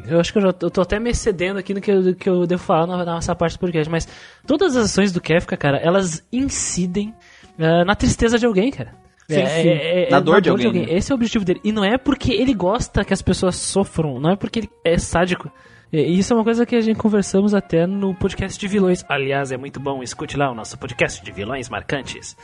Eu 0.06 0.20
acho 0.20 0.32
que 0.34 0.38
eu, 0.38 0.42
já, 0.44 0.50
eu 0.62 0.70
tô 0.70 0.82
até 0.82 1.00
me 1.00 1.10
excedendo 1.10 1.58
aqui 1.58 1.74
no 1.74 1.80
que 1.82 1.90
eu, 1.90 2.14
que 2.16 2.30
eu 2.30 2.46
devo 2.46 2.62
falar 2.62 2.86
na, 2.86 3.16
nessa 3.16 3.34
parte 3.34 3.56
do 3.56 3.60
podcast, 3.60 3.90
mas 3.90 4.08
todas 4.46 4.76
as 4.76 4.86
ações 4.86 5.12
do 5.12 5.22
Kefka, 5.22 5.56
cara, 5.58 5.78
elas 5.78 6.22
incidem 6.32 7.14
eh, 7.58 7.86
na 7.86 7.96
tristeza 7.96 8.38
de 8.38 8.46
alguém, 8.46 8.70
cara. 8.70 8.92
Sim, 9.34 9.46
sim. 9.46 10.12
Na 10.12 10.20
dor 10.20 10.42
de 10.42 10.50
alguém, 10.50 10.72
né? 10.72 10.86
Esse 10.90 11.12
é 11.12 11.16
o 11.16 11.18
objetivo 11.18 11.44
dele. 11.46 11.60
E 11.64 11.72
não 11.72 11.84
é 11.84 11.98
porque 11.98 12.32
ele 12.34 12.54
gosta 12.54 13.04
que 13.04 13.14
as 13.14 13.22
pessoas 13.22 13.56
sofram, 13.56 14.20
não 14.20 14.32
é 14.32 14.36
porque 14.36 14.60
ele 14.60 14.70
é 14.84 14.98
sádico. 14.98 15.52
E 15.92 16.18
isso 16.18 16.34
é 16.34 16.36
uma 16.36 16.44
coisa 16.44 16.66
que 16.66 16.76
a 16.76 16.82
gente 16.82 16.98
conversamos 16.98 17.54
até 17.54 17.86
no 17.86 18.16
podcast 18.16 18.60
de 18.60 18.68
vilões. 18.68 19.06
Aliás, 19.08 19.52
é 19.52 19.58
muito 19.58 19.80
bom, 19.80 20.02
escute 20.02 20.36
lá 20.36 20.52
o 20.52 20.56
nosso 20.56 20.78
podcast 20.78 21.24
de 21.24 21.32
vilões 21.32 21.70
marcantes. 21.70 22.36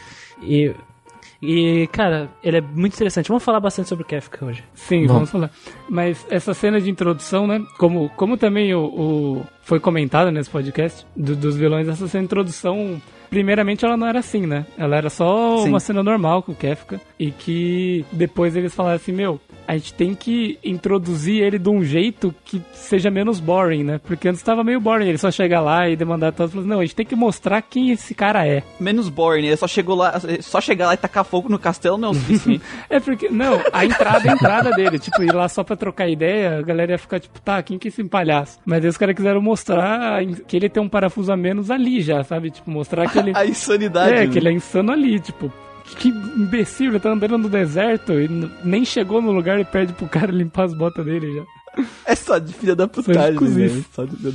E, 0.43 0.71
e 1.41 1.87
cara, 1.91 2.29
ele 2.43 2.57
é 2.57 2.61
muito 2.61 2.93
interessante. 2.93 3.27
Vamos 3.27 3.43
falar 3.43 3.59
bastante 3.59 3.89
sobre 3.89 4.03
o 4.03 4.07
Kefka 4.07 4.45
hoje. 4.45 4.63
Sim, 4.75 5.07
vamos 5.07 5.31
falar. 5.31 5.49
Mas 5.89 6.27
essa 6.29 6.53
cena 6.53 6.79
de 6.79 6.91
introdução, 6.91 7.47
né? 7.47 7.59
Como, 7.79 8.09
como 8.09 8.37
também 8.37 8.73
o, 8.75 8.83
o- 8.85 9.45
foi 9.63 9.79
comentado 9.79 10.29
nesse 10.31 10.49
podcast 10.49 11.05
do- 11.15 11.35
dos 11.35 11.55
vilões, 11.57 11.87
essa 11.87 12.07
cena 12.07 12.21
de 12.21 12.25
introdução, 12.25 13.01
primeiramente 13.29 13.85
ela 13.85 13.95
não 13.95 14.07
era 14.07 14.19
assim, 14.19 14.45
né? 14.45 14.65
Ela 14.77 14.95
era 14.97 15.09
só 15.09 15.57
Sim. 15.63 15.69
uma 15.69 15.79
cena 15.79 16.03
normal 16.03 16.43
com 16.43 16.51
o 16.51 16.55
Kefka. 16.55 16.99
E 17.17 17.31
que 17.31 18.05
depois 18.11 18.55
eles 18.55 18.73
falaram 18.73 18.95
assim, 18.95 19.11
meu, 19.11 19.39
a 19.69 19.73
gente 19.77 19.93
tem 19.93 20.15
que 20.15 20.57
introduzir 20.63 21.43
ele 21.43 21.59
de 21.59 21.69
um 21.69 21.83
jeito 21.83 22.33
que 22.43 22.59
seja 22.73 23.11
menos 23.11 23.39
boring, 23.39 23.83
né? 23.83 24.01
Porque 24.03 24.27
antes 24.27 24.41
tava 24.41 24.63
meio 24.63 24.79
boring, 24.79 25.07
ele 25.07 25.19
só 25.19 25.29
chegar 25.29 25.61
lá 25.61 25.87
e 25.87 25.95
demandar 25.95 26.31
todos. 26.31 26.65
Não, 26.65 26.79
a 26.79 26.81
gente 26.81 26.95
tem 26.95 27.05
que 27.05 27.15
mostrar 27.15 27.61
quem 27.61 27.91
esse 27.91 28.15
cara 28.15 28.47
é. 28.47 28.63
Menos 28.79 29.09
boring, 29.09 29.45
ele 29.45 29.55
só 29.55 29.67
chegou 29.67 29.95
lá, 29.95 30.19
só 30.41 30.59
chegar 30.59 30.87
lá 30.87 30.95
e 30.95 30.97
tacar 30.97 31.23
fogo 31.23 31.49
no 31.49 31.59
castelo 31.59 31.99
não 31.99 32.07
é 32.07 32.11
o 32.11 32.15
suficiente. 32.15 32.65
É 32.89 32.99
porque, 32.99 33.29
não, 33.29 33.61
a 33.71 33.85
entrada, 33.85 34.31
a 34.31 34.33
entrada 34.33 34.71
dele, 34.71 34.97
tipo, 34.97 35.21
ir 35.21 35.31
lá 35.31 35.47
só 35.47 35.63
pra 35.63 35.75
trocar 35.75 36.09
ideia, 36.09 36.57
a 36.57 36.61
galera 36.63 36.93
ia 36.93 36.97
ficar 36.97 37.19
tipo, 37.19 37.39
tá, 37.39 37.61
quem 37.61 37.77
que 37.77 37.87
é 37.87 37.89
esse 37.89 38.03
palhaço? 38.05 38.57
Mas 38.65 38.83
aí 38.83 38.89
os 38.89 38.97
caras 38.97 39.15
quiseram 39.15 39.39
mostrar 39.39 40.25
que 40.47 40.57
ele 40.57 40.67
tem 40.67 40.81
um 40.81 40.89
parafuso 40.89 41.31
a 41.31 41.37
menos 41.37 41.69
ali 41.69 42.01
já, 42.01 42.23
sabe? 42.23 42.49
Tipo, 42.49 42.71
mostrar 42.71 43.07
que 43.07 43.19
ele. 43.19 43.33
a 43.37 43.45
insanidade. 43.45 44.13
É, 44.13 44.25
né? 44.25 44.27
que 44.27 44.39
ele 44.39 44.49
é 44.49 44.51
insano 44.51 44.91
ali, 44.91 45.19
tipo. 45.19 45.53
Que 45.97 46.09
imbecil, 46.09 46.91
ele 46.91 46.99
tá 46.99 47.11
andando 47.11 47.37
no 47.37 47.49
deserto 47.49 48.13
e 48.19 48.27
nem 48.63 48.85
chegou 48.85 49.21
no 49.21 49.31
lugar 49.31 49.59
e 49.59 49.65
pede 49.65 49.93
pro 49.93 50.07
cara 50.07 50.31
limpar 50.31 50.65
as 50.65 50.73
botas 50.73 51.05
dele 51.05 51.35
já. 51.35 51.83
É 52.05 52.15
só 52.15 52.37
de 52.37 52.53
filha 52.53 52.75
da 52.75 52.87
putagem, 52.87 53.39
né? 53.39 53.83
Só 53.93 54.05
de... 54.05 54.33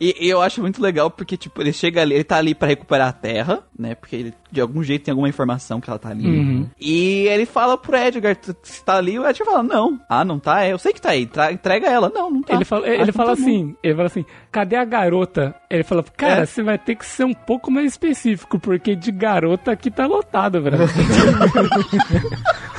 E, 0.00 0.26
e 0.26 0.28
eu 0.28 0.40
acho 0.42 0.60
muito 0.60 0.80
legal 0.82 1.10
porque, 1.10 1.36
tipo, 1.36 1.60
ele 1.62 1.72
chega 1.72 2.02
ali, 2.02 2.14
ele 2.14 2.24
tá 2.24 2.36
ali 2.36 2.54
pra 2.54 2.68
recuperar 2.68 3.08
a 3.08 3.12
terra, 3.12 3.60
né? 3.78 3.94
Porque 3.94 4.16
ele, 4.16 4.34
de 4.50 4.60
algum 4.60 4.82
jeito, 4.82 5.04
tem 5.04 5.12
alguma 5.12 5.28
informação 5.28 5.80
que 5.80 5.88
ela 5.88 5.98
tá 5.98 6.08
ali. 6.10 6.26
Uhum. 6.26 6.68
E 6.80 7.26
ele 7.28 7.46
fala 7.46 7.76
pro 7.78 7.96
Edgar, 7.96 8.34
"Tu- 8.36 8.56
se 8.62 8.84
tá 8.84 8.96
ali, 8.96 9.18
o 9.18 9.26
Edgar 9.28 9.46
fala, 9.46 9.62
não. 9.62 10.00
Ah, 10.08 10.24
não 10.24 10.38
tá? 10.38 10.64
É, 10.64 10.72
eu 10.72 10.78
sei 10.78 10.92
que 10.92 11.00
tá 11.00 11.10
aí, 11.10 11.26
tra- 11.26 11.52
entrega 11.52 11.88
ela. 11.88 12.10
Não, 12.14 12.30
não 12.30 12.42
tá. 12.42 12.54
Ele 12.54 12.64
fala, 12.64 12.88
ele 12.88 13.12
fala 13.12 13.34
tá 13.36 13.40
assim, 13.42 13.76
ele 13.82 13.94
fala 13.94 14.06
assim, 14.06 14.24
cadê 14.50 14.76
a 14.76 14.84
garota? 14.84 15.54
Ele 15.70 15.82
fala, 15.82 16.02
cara, 16.16 16.42
É. 16.42 16.46
você 16.46 16.62
vai 16.62 16.78
ter 16.78 16.94
que 16.96 17.04
ser 17.06 17.24
um 17.24 17.34
pouco 17.34 17.70
mais 17.70 17.86
específico, 17.92 18.58
porque 18.58 18.94
de 18.96 19.10
garota 19.12 19.72
aqui 19.72 19.90
tá 19.90 20.06
lotado, 20.06 20.62
velho. 20.62 20.78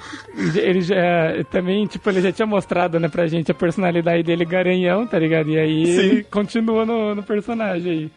ele 0.55 0.81
já 0.81 1.43
também, 1.51 1.85
tipo, 1.85 2.09
ele 2.09 2.21
já 2.21 2.31
tinha 2.31 2.45
mostrado, 2.45 2.99
né, 2.99 3.07
pra 3.07 3.27
gente 3.27 3.51
a 3.51 3.55
personalidade 3.55 4.23
dele 4.23 4.43
garanhão, 4.45 5.05
tá 5.05 5.19
ligado? 5.19 5.49
E 5.49 5.59
aí 5.59 5.83
ele 5.83 6.23
continua 6.23 6.85
no, 6.85 7.15
no 7.15 7.23
personagem 7.23 7.91
aí. 7.91 8.11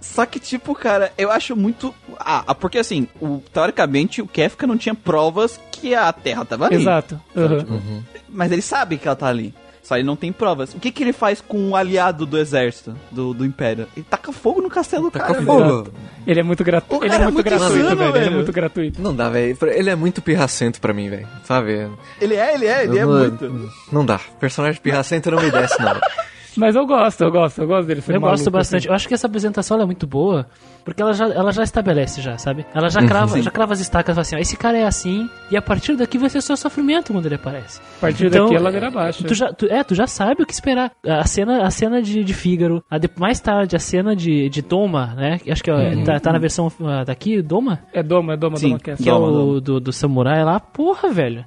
Só 0.00 0.24
que, 0.24 0.38
tipo, 0.38 0.74
cara, 0.74 1.12
eu 1.18 1.30
acho 1.30 1.56
muito. 1.56 1.94
Ah, 2.18 2.54
porque 2.54 2.78
assim, 2.78 3.08
o, 3.20 3.42
teoricamente 3.52 4.22
o 4.22 4.26
Kefka 4.26 4.66
não 4.66 4.78
tinha 4.78 4.94
provas 4.94 5.60
que 5.72 5.94
a 5.94 6.12
Terra 6.12 6.44
tava 6.44 6.66
ali. 6.66 6.76
Exato. 6.76 7.20
Uhum. 7.34 8.02
Mas 8.28 8.52
ele 8.52 8.62
sabe 8.62 8.96
que 8.96 9.08
ela 9.08 9.16
tá 9.16 9.26
ali. 9.26 9.52
Só 9.82 9.96
ele 9.96 10.04
não 10.06 10.14
tem 10.14 10.30
provas. 10.30 10.72
O 10.74 10.78
que 10.78 10.90
que 10.92 11.02
ele 11.02 11.12
faz 11.12 11.40
com 11.40 11.58
um 11.58 11.74
aliado 11.74 12.24
do 12.26 12.38
exército, 12.38 12.94
do, 13.10 13.34
do 13.34 13.44
Império? 13.44 13.88
Ele 13.96 14.06
taca 14.08 14.32
fogo 14.32 14.60
no 14.60 14.68
castelo, 14.70 15.10
cara. 15.10 15.42
fogo. 15.42 15.88
Ele 16.26 16.38
é 16.38 16.42
muito 16.42 16.60
O 16.60 16.64
gratuito. 16.64 17.04
Ele 17.04 17.14
é 17.14 17.16
cara 17.18 17.22
é 17.22 17.24
muito 17.26 17.34
muito 17.34 17.44
gratuito, 17.50 17.78
insano, 17.78 17.96
velho. 17.96 18.16
Ele 18.16 18.26
é 18.26 18.30
muito 18.30 18.52
gratuito. 18.52 19.02
Não 19.02 19.16
dá, 19.16 19.28
velho. 19.28 19.56
Ele 19.62 19.90
é 19.90 19.96
muito 19.96 20.22
pirracento 20.22 20.80
pra 20.80 20.92
mim, 20.92 21.08
velho. 21.08 21.26
Sabe? 21.44 21.88
Ele 22.20 22.34
é, 22.36 22.54
ele 22.54 22.66
é, 22.66 22.84
ele 22.84 22.98
é 22.98 23.02
Eu 23.02 23.08
não- 23.08 23.18
muito. 23.18 23.70
Não 23.90 24.06
dá. 24.06 24.20
Personagem 24.38 24.80
pirracento 24.80 25.30
não 25.30 25.42
me 25.42 25.50
desce, 25.50 25.80
não. 25.82 25.98
Mas 26.56 26.74
eu 26.74 26.84
gosto, 26.86 27.22
eu 27.22 27.30
gosto, 27.30 27.60
eu 27.62 27.66
gosto 27.66 27.86
dele 27.86 28.00
Eu 28.06 28.20
gosto 28.20 28.38
maluco, 28.38 28.50
bastante. 28.50 28.80
assim. 28.80 28.88
Eu 28.88 28.94
acho 28.94 29.06
que 29.08 29.14
essa 29.14 29.26
apresentação 29.28 29.76
ela 29.76 29.84
é 29.84 29.86
muito 29.86 30.06
boa, 30.06 30.46
porque 30.84 31.02
ela 31.02 31.12
já, 31.12 31.26
ela 31.26 31.52
já 31.52 31.62
estabelece 31.62 32.20
já, 32.20 32.36
sabe? 32.38 32.64
Ela 32.74 32.84
Uhum, 32.84 32.90
já 32.90 33.02
crava, 33.06 33.42
já 33.42 33.50
crava 33.50 33.72
as 33.72 33.80
estacas 33.80 34.14
fala 34.14 34.22
assim, 34.22 34.36
ó, 34.36 34.38
esse 34.38 34.56
cara 34.56 34.78
é 34.78 34.84
assim, 34.86 35.28
e 35.50 35.56
a 35.56 35.62
partir 35.62 35.96
daqui 35.96 36.18
vai 36.18 36.28
ser 36.30 36.40
só 36.40 36.56
sofrimento 36.56 37.12
quando 37.12 37.26
ele 37.26 37.34
aparece. 37.36 37.80
A 37.98 38.00
partir 38.00 38.30
daqui 38.30 38.54
é 38.54 38.58
ladeira 38.58 38.88
abaixo. 38.88 39.24
Tu 39.24 39.34
já, 39.34 39.52
tu, 39.52 39.66
é, 39.66 39.82
tu 39.84 39.94
já 39.94 40.06
sabe 40.06 40.42
o 40.42 40.46
que 40.46 40.52
esperar. 40.52 40.90
A 41.06 41.24
cena, 41.26 41.62
a 41.66 41.70
cena 41.70 42.02
de, 42.02 42.22
de 42.24 42.34
Fígaro, 42.34 42.82
a 42.90 42.98
de- 42.98 43.10
mais 43.18 43.40
tarde 43.40 43.76
a 43.76 43.78
cena 43.78 44.14
de, 44.16 44.48
de 44.48 44.62
Doma, 44.62 45.14
né? 45.16 45.38
que 45.38 45.50
Acho 45.50 45.62
que 45.62 45.70
é- 45.70 45.74
Uhum. 45.94 46.04
tá, 46.04 46.18
tá 46.20 46.32
na 46.32 46.38
versão 46.38 46.70
ah, 46.84 47.04
daqui, 47.04 47.40
Doma? 47.42 47.80
É 47.92 48.02
Doma, 48.02 48.34
é 48.34 48.36
Doma, 48.36 48.56
Sim. 48.56 48.68
Doma. 48.70 48.78
Que 48.80 48.90
é 48.90 48.96
Doma, 48.96 49.26
o 49.26 49.30
Doma. 49.32 49.60
do, 49.60 49.80
do 49.80 49.92
samurai 49.92 50.44
lá. 50.44 50.58
Porra, 50.60 51.10
velho. 51.10 51.44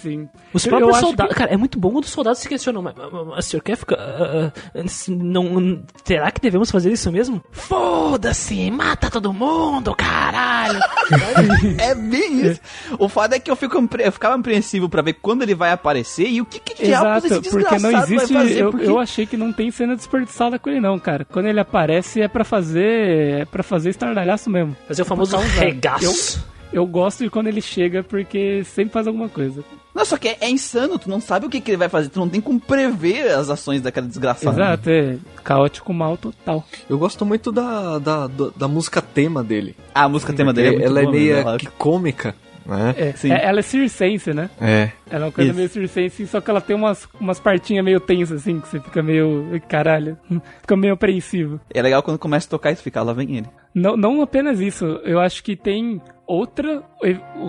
Sim. 0.00 0.28
Os 0.52 0.66
próprios 0.66 0.98
soldados. 0.98 1.32
que- 1.32 1.38
Cara, 1.38 1.52
é 1.52 1.56
muito 1.56 1.78
bom 1.78 1.90
quando 1.92 2.04
os 2.04 2.10
soldados 2.10 2.40
se 2.40 2.48
questionam. 2.48 2.82
Mas, 2.82 2.94
mas, 2.96 3.26
mas 3.26 3.44
senhor 3.46 3.62
quer 3.62 3.76
ficar. 3.76 3.96
ah, 3.96 4.52
ah, 4.74 4.80
não, 5.08 5.82
será 6.04 6.30
que 6.30 6.40
devemos 6.40 6.70
fazer 6.70 6.92
isso 6.92 7.10
mesmo? 7.10 7.42
Foda-se! 7.52 8.70
Mata 8.70 9.10
todo 9.10 9.32
mundo, 9.32 9.94
caralho! 9.94 10.78
É 11.78 11.94
bem 11.94 12.46
isso. 12.50 12.60
O 12.98 13.08
fato 13.08 13.34
é 13.34 13.38
que 13.38 13.50
eu, 13.50 13.56
fico, 13.56 13.76
eu 13.98 14.12
ficava 14.12 14.34
apreensivo 14.34 14.88
pra 14.88 15.02
ver 15.02 15.14
quando 15.14 15.42
ele 15.42 15.54
vai 15.54 15.70
aparecer 15.70 16.26
e 16.28 16.40
o 16.40 16.44
que, 16.46 16.58
que 16.58 16.84
diabos 16.84 17.24
Exato, 17.24 17.40
esse 17.46 17.50
porque 17.50 17.78
não 17.78 17.90
existe. 17.92 18.32
vai 18.32 18.42
fazer. 18.44 18.60
eu, 18.62 18.70
porque... 18.70 18.86
eu 18.86 18.98
achei 18.98 19.26
que 19.26 19.36
não 19.36 19.52
tem 19.52 19.70
cena 19.70 19.94
desperdiçada 19.96 20.58
com 20.58 20.70
ele, 20.70 20.80
não, 20.80 20.98
cara. 20.98 21.24
Quando 21.24 21.46
ele 21.46 21.60
aparece 21.60 22.20
é 22.20 22.28
pra 22.28 22.44
fazer. 22.44 23.40
É 23.40 23.44
pra 23.44 23.62
fazer 23.62 23.90
estardalhaço 23.90 24.48
mesmo. 24.50 24.76
Fazer 24.88 25.02
o 25.02 25.04
famoso 25.04 25.36
regaço. 25.36 26.38
Eu 26.38 26.53
gosto 26.86 27.22
de 27.22 27.30
quando 27.30 27.46
ele 27.46 27.60
chega 27.60 28.02
porque 28.02 28.64
sempre 28.64 28.92
faz 28.92 29.06
alguma 29.06 29.28
coisa. 29.28 29.62
Não, 29.94 30.04
só 30.04 30.16
que 30.16 30.26
é, 30.28 30.36
é 30.40 30.50
insano, 30.50 30.98
tu 30.98 31.08
não 31.08 31.20
sabe 31.20 31.46
o 31.46 31.48
que, 31.48 31.60
que 31.60 31.70
ele 31.70 31.76
vai 31.78 31.88
fazer, 31.88 32.08
tu 32.08 32.18
não 32.18 32.28
tem 32.28 32.40
como 32.40 32.58
prever 32.58 33.30
as 33.30 33.48
ações 33.48 33.80
daquela 33.80 34.08
desgraçada. 34.08 34.56
Exato, 34.56 34.90
é 34.90 35.16
caótico 35.44 35.94
mal 35.94 36.16
total. 36.16 36.64
Eu 36.90 36.98
gosto 36.98 37.24
muito 37.24 37.52
da, 37.52 37.98
da, 38.00 38.26
da, 38.26 38.50
da 38.56 38.66
música 38.68 39.00
tema 39.00 39.44
dele. 39.44 39.76
A 39.94 40.08
música 40.08 40.32
tema 40.32 40.52
dele 40.52 40.68
é 40.68 40.70
muito 40.72 40.84
ela 40.86 40.98
é 40.98 41.02
boa 41.04 41.14
meio 41.14 41.36
ela- 41.36 41.58
que 41.58 41.66
cômica, 41.68 42.34
né? 42.66 42.92
É, 42.98 43.12
Sim. 43.12 43.30
é- 43.30 43.44
ela 43.46 43.60
é 43.60 43.62
circense, 43.62 44.34
né? 44.34 44.50
É. 44.60 44.90
Ela 45.08 45.26
é 45.26 45.26
uma 45.26 45.32
coisa 45.32 45.50
Isso. 45.50 45.56
meio 45.58 45.68
circense, 45.68 46.26
só 46.26 46.40
que 46.40 46.50
ela 46.50 46.60
tem 46.60 46.74
umas, 46.74 47.06
umas 47.20 47.38
partinhas 47.38 47.84
meio 47.84 48.00
tensas, 48.00 48.40
assim, 48.40 48.58
que 48.58 48.66
você 48.66 48.80
fica 48.80 49.00
meio. 49.00 49.46
Caralho. 49.68 50.18
Fica 50.60 50.76
meio 50.76 50.94
apreensivo. 50.94 51.60
É 51.72 51.80
legal 51.80 52.02
quando 52.02 52.18
começa 52.18 52.48
a 52.48 52.50
tocar 52.50 52.72
e 52.72 52.74
fica, 52.76 53.00
lá 53.00 53.12
vem 53.12 53.36
ele. 53.36 53.46
Não, 53.72 53.96
não 53.96 54.22
apenas 54.22 54.58
isso, 54.60 54.84
eu 55.04 55.20
acho 55.20 55.42
que 55.44 55.54
tem 55.54 56.00
outra 56.26 56.82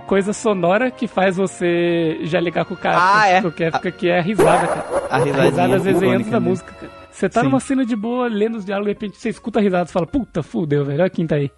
coisa 0.08 0.34
sonora 0.34 0.92
que 0.92 1.08
faz 1.08 1.38
você 1.38 2.20
já 2.24 2.40
ligar 2.40 2.66
com 2.66 2.74
o 2.74 2.78
cara. 2.78 2.98
Ah, 3.00 3.28
é. 3.28 3.42
Que 3.42 3.72
fica 3.72 3.92
que 3.92 4.10
é 4.10 4.20
a 4.20 4.22
risada, 4.22 4.68
cara. 4.68 4.86
A 5.10 5.16
A 5.16 5.24
risada 5.24 5.76
às 5.76 5.84
vezes 5.84 6.02
antes 6.04 6.30
da 6.30 6.40
dele. 6.40 6.50
música, 6.50 6.72
cara. 6.74 6.92
Você 7.12 7.30
tá 7.30 7.40
Sim. 7.40 7.48
numa 7.48 7.62
cena 7.62 7.86
de 7.86 7.96
boa, 7.96 8.28
lendo 8.28 8.58
os 8.58 8.66
diálogos, 8.66 8.88
de 8.88 8.94
repente 8.94 9.18
você 9.18 9.30
escuta 9.30 9.60
a 9.60 9.62
risada 9.62 9.90
e 9.90 9.94
fala, 9.94 10.06
puta, 10.06 10.44
fudeu, 10.44 10.84
velho, 10.84 11.00
olha 11.00 11.10
quem 11.10 11.26
tá 11.26 11.36
aí. 11.38 11.50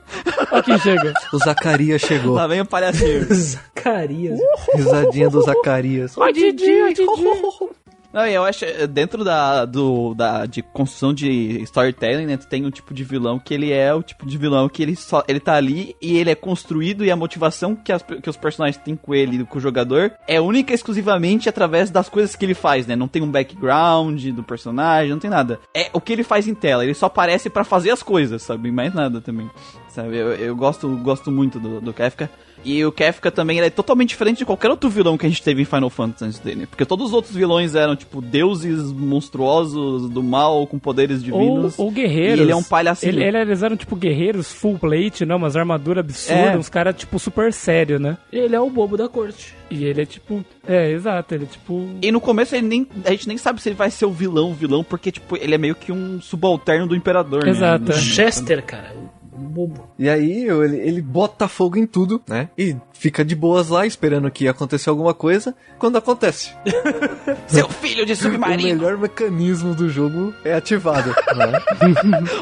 Olha 0.51 0.61
quem 0.61 0.77
chega. 0.79 1.13
O 1.33 1.37
Zacarias 1.39 1.99
chegou. 2.01 2.35
Lá 2.35 2.45
vem 2.45 2.61
o 2.61 2.65
palhacinho. 2.65 3.25
Carias. 3.73 4.39
Risadinha 4.75 5.29
do 5.31 5.41
Zacarias. 5.41 6.15
Ó, 6.15 6.29
Didi, 6.29 6.81
ó, 6.83 6.87
Didi. 6.89 7.05
Não, 8.17 8.25
eu 8.25 8.43
acho, 8.43 8.65
eh, 8.65 8.87
dentro 8.87 9.23
da, 9.23 9.63
do, 9.63 10.15
da, 10.15 10.47
de 10.47 10.63
construção 10.63 11.13
de 11.13 11.61
storytelling, 11.61 12.25
né, 12.25 12.35
tu 12.35 12.47
tem 12.47 12.65
um 12.65 12.71
tipo 12.71 12.91
de 12.91 13.03
vilão 13.03 13.37
que 13.37 13.53
ele 13.53 13.71
é 13.71 13.93
o 13.93 14.01
tipo 14.01 14.25
de 14.25 14.35
vilão 14.39 14.67
que 14.67 14.81
ele 14.81 14.95
só, 14.95 15.23
ele 15.27 15.39
tá 15.39 15.53
ali 15.53 15.95
e 16.01 16.17
ele 16.17 16.31
é 16.31 16.33
construído 16.33 17.05
e 17.05 17.11
a 17.11 17.15
motivação 17.15 17.75
que, 17.75 17.91
as, 17.91 18.01
que 18.01 18.27
os 18.27 18.35
personagens 18.35 18.83
têm 18.83 18.95
com 18.95 19.13
ele, 19.13 19.45
com 19.45 19.59
o 19.59 19.61
jogador, 19.61 20.13
é 20.27 20.41
única 20.41 20.71
e 20.71 20.75
exclusivamente 20.75 21.47
através 21.47 21.91
das 21.91 22.09
coisas 22.09 22.35
que 22.35 22.43
ele 22.43 22.55
faz, 22.55 22.87
né, 22.87 22.95
não 22.95 23.07
tem 23.07 23.21
um 23.21 23.29
background 23.29 24.25
do 24.29 24.41
personagem, 24.41 25.11
não 25.11 25.19
tem 25.19 25.29
nada. 25.29 25.59
É 25.71 25.91
o 25.93 26.01
que 26.01 26.11
ele 26.11 26.23
faz 26.23 26.47
em 26.47 26.55
tela, 26.55 26.83
ele 26.83 26.95
só 26.95 27.05
aparece 27.05 27.51
pra 27.51 27.63
fazer 27.63 27.91
as 27.91 28.01
coisas, 28.01 28.41
sabe, 28.41 28.71
mais 28.71 28.95
nada 28.95 29.21
também. 29.21 29.47
Sabe, 29.89 30.17
eu, 30.17 30.33
eu 30.33 30.55
gosto, 30.55 30.89
gosto 30.97 31.29
muito 31.29 31.59
do, 31.59 31.79
do 31.79 31.93
Kefka. 31.93 32.31
E 32.65 32.83
o 32.85 32.91
Kefka 32.91 33.31
também 33.31 33.57
ele 33.57 33.67
é 33.67 33.69
totalmente 33.69 34.09
diferente 34.09 34.39
de 34.39 34.45
qualquer 34.45 34.69
outro 34.69 34.89
vilão 34.89 35.17
que 35.17 35.25
a 35.25 35.29
gente 35.29 35.41
teve 35.43 35.61
em 35.61 35.65
Final 35.65 35.89
Fantasy 35.89 36.25
antes 36.25 36.39
dele. 36.39 36.65
Porque 36.65 36.85
todos 36.85 37.07
os 37.07 37.13
outros 37.13 37.33
vilões 37.35 37.75
eram, 37.75 37.95
tipo, 37.95 38.21
deuses 38.21 38.91
monstruosos 38.91 40.09
do 40.09 40.23
mal 40.23 40.65
com 40.67 40.79
poderes 40.79 41.17
Ou, 41.17 41.23
divinos. 41.23 41.79
ou 41.79 41.91
guerreiros. 41.91 42.39
E 42.39 42.41
ele 42.41 42.51
é 42.51 42.55
um 42.55 42.63
palhacinho. 42.63 43.11
Ele, 43.11 43.23
ele- 43.23 43.37
eles 43.37 43.63
eram 43.63 43.75
tipo 43.77 43.95
guerreiros 43.95 44.51
full 44.51 44.77
plate, 44.77 45.25
né? 45.25 45.35
Umas 45.35 45.55
armaduras 45.55 46.03
absurdas, 46.03 46.53
É. 46.53 46.57
uns 46.57 46.69
caras 46.69 46.95
tipo 46.95 47.19
super 47.19 47.53
sério, 47.53 47.99
né? 47.99 48.17
Ele 48.31 48.55
é 48.55 48.59
o 48.59 48.69
bobo 48.69 48.97
da 48.97 49.07
corte. 49.07 49.55
E 49.69 49.83
ele 49.85 50.01
é 50.01 50.05
tipo. 50.05 50.43
É, 50.67 50.91
exato, 50.91 51.33
ele 51.35 51.43
é 51.43 51.47
tipo. 51.47 51.87
E 52.01 52.11
no 52.11 52.19
começo 52.21 52.55
ele 52.55 52.67
nem, 52.67 52.87
a 53.05 53.11
gente 53.11 53.27
nem 53.27 53.37
sabe 53.37 53.61
se 53.61 53.69
ele 53.69 53.75
vai 53.75 53.91
ser 53.91 54.05
o 54.05 54.11
vilão, 54.11 54.51
o 54.51 54.53
vilão, 54.53 54.83
porque, 54.83 55.11
tipo, 55.11 55.35
ele 55.37 55.53
é 55.55 55.57
meio 55.57 55.75
que 55.75 55.91
um 55.91 56.21
subalterno 56.21 56.87
do 56.87 56.95
imperador, 56.95 57.43
né? 57.43 57.49
Exato. 57.51 57.91
é. 57.91 57.95
Chester, 57.95 58.63
cara. 58.65 58.93
Bobo. 59.37 59.87
E 59.97 60.09
aí 60.09 60.47
ele, 60.47 60.77
ele 60.77 61.01
bota 61.01 61.47
fogo 61.47 61.77
em 61.77 61.85
tudo, 61.85 62.21
né? 62.27 62.49
E 62.57 62.75
fica 62.93 63.23
de 63.23 63.35
boas 63.35 63.69
lá, 63.69 63.85
esperando 63.85 64.29
que 64.31 64.45
ia 64.45 64.51
acontecer 64.51 64.89
alguma 64.89 65.13
coisa. 65.13 65.55
Quando 65.77 65.97
acontece, 65.97 66.51
Seu 67.47 67.69
filho 67.69 68.05
de 68.05 68.13
o 68.13 68.15
submarino! 68.15 68.79
melhor 68.79 68.97
mecanismo 68.97 69.75
do 69.75 69.89
jogo 69.89 70.33
é 70.43 70.53
ativado. 70.53 71.09
né? 71.35 71.59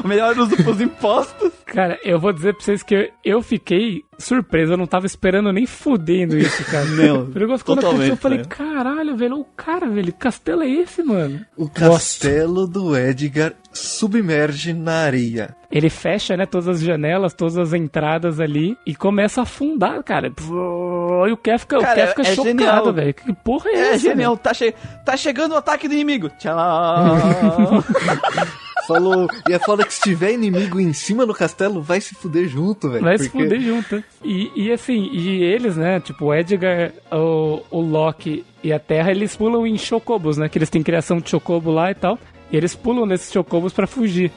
o 0.02 0.08
melhor 0.08 0.36
uso 0.38 0.56
pros 0.56 0.80
impostos. 0.80 1.52
Cara, 1.66 1.98
eu 2.02 2.18
vou 2.18 2.32
dizer 2.32 2.54
pra 2.54 2.64
vocês 2.64 2.82
que 2.82 2.94
eu, 2.94 3.08
eu 3.24 3.42
fiquei 3.42 4.02
surpreso, 4.18 4.72
eu 4.72 4.76
não 4.76 4.86
tava 4.86 5.06
esperando 5.06 5.52
nem 5.52 5.66
fudendo 5.66 6.36
isso, 6.38 6.64
cara. 6.64 6.84
Não, 6.96 7.22
O 7.24 7.38
negócio 7.38 7.64
quando 7.64 7.80
totalmente, 7.80 8.12
aconteceu, 8.12 8.12
eu 8.12 8.16
falei, 8.16 8.38
né? 8.38 8.44
caralho, 8.48 9.16
velho, 9.16 9.38
o 9.40 9.44
cara, 9.56 9.88
velho, 9.88 10.12
que 10.12 10.18
castelo 10.18 10.62
é 10.62 10.68
esse, 10.68 11.02
mano? 11.02 11.44
O 11.56 11.68
castelo 11.68 12.66
do 12.66 12.96
Edgar 12.96 13.52
submerge 13.72 14.72
na 14.72 14.92
areia. 15.04 15.54
Ele 15.70 15.90
fecha, 15.90 16.36
né, 16.36 16.46
todas 16.46 16.68
as 16.68 16.80
janelas, 16.80 17.34
todas 17.34 17.58
as 17.58 17.72
entradas 17.74 18.40
ali 18.40 18.76
e 18.86 18.94
começa 18.94 19.40
a 19.40 19.42
afundar, 19.42 20.02
cara. 20.02 20.28
E 20.28 21.32
o 21.32 21.36
Kev 21.36 21.58
fica, 21.60 21.78
o 21.78 21.82
Cara, 21.82 21.94
Kev 21.94 22.08
fica 22.10 22.22
é 22.22 22.34
chocado, 22.34 22.48
genial. 22.48 22.92
velho. 22.92 23.14
Que 23.14 23.32
porra 23.34 23.70
é, 23.70 23.74
É 23.74 23.88
essa? 23.88 23.98
genial, 23.98 24.36
tá, 24.36 24.54
che 24.54 24.74
tá 25.04 25.16
chegando 25.16 25.52
o 25.52 25.56
ataque 25.56 25.88
do 25.88 25.94
inimigo. 25.94 26.30
Tchau. 26.38 26.56
Falou. 28.86 29.28
E 29.48 29.52
é 29.52 29.58
foda 29.58 29.84
que 29.84 29.92
se 29.94 30.00
tiver 30.02 30.32
inimigo 30.32 30.78
em 30.80 30.92
cima 30.92 31.26
do 31.26 31.34
castelo, 31.34 31.80
vai 31.82 32.00
se 32.00 32.14
fuder 32.14 32.48
junto, 32.48 32.88
velho. 32.90 33.04
Vai 33.04 33.18
se 33.18 33.28
porque- 33.30 33.44
fuder 33.44 33.60
junto. 33.60 34.04
E, 34.24 34.50
e 34.54 34.72
assim, 34.72 35.08
e 35.12 35.42
eles, 35.42 35.76
né? 35.76 36.00
Tipo, 36.00 36.26
o 36.26 36.34
Edgar, 36.34 36.92
o, 37.12 37.62
o 37.70 37.80
Loki 37.80 38.44
e 38.62 38.72
a 38.72 38.78
Terra, 38.78 39.10
eles 39.10 39.34
pulam 39.36 39.66
em 39.66 39.76
chocobos, 39.76 40.36
né? 40.36 40.48
Que 40.48 40.58
eles 40.58 40.70
têm 40.70 40.82
criação 40.82 41.18
de 41.18 41.28
chocobo 41.30 41.70
lá 41.70 41.90
e 41.90 41.94
tal. 41.94 42.18
E 42.50 42.56
eles 42.56 42.74
pulam 42.74 43.06
nesses 43.06 43.32
chocobos 43.32 43.72
pra 43.72 43.86
fugir. 43.86 44.30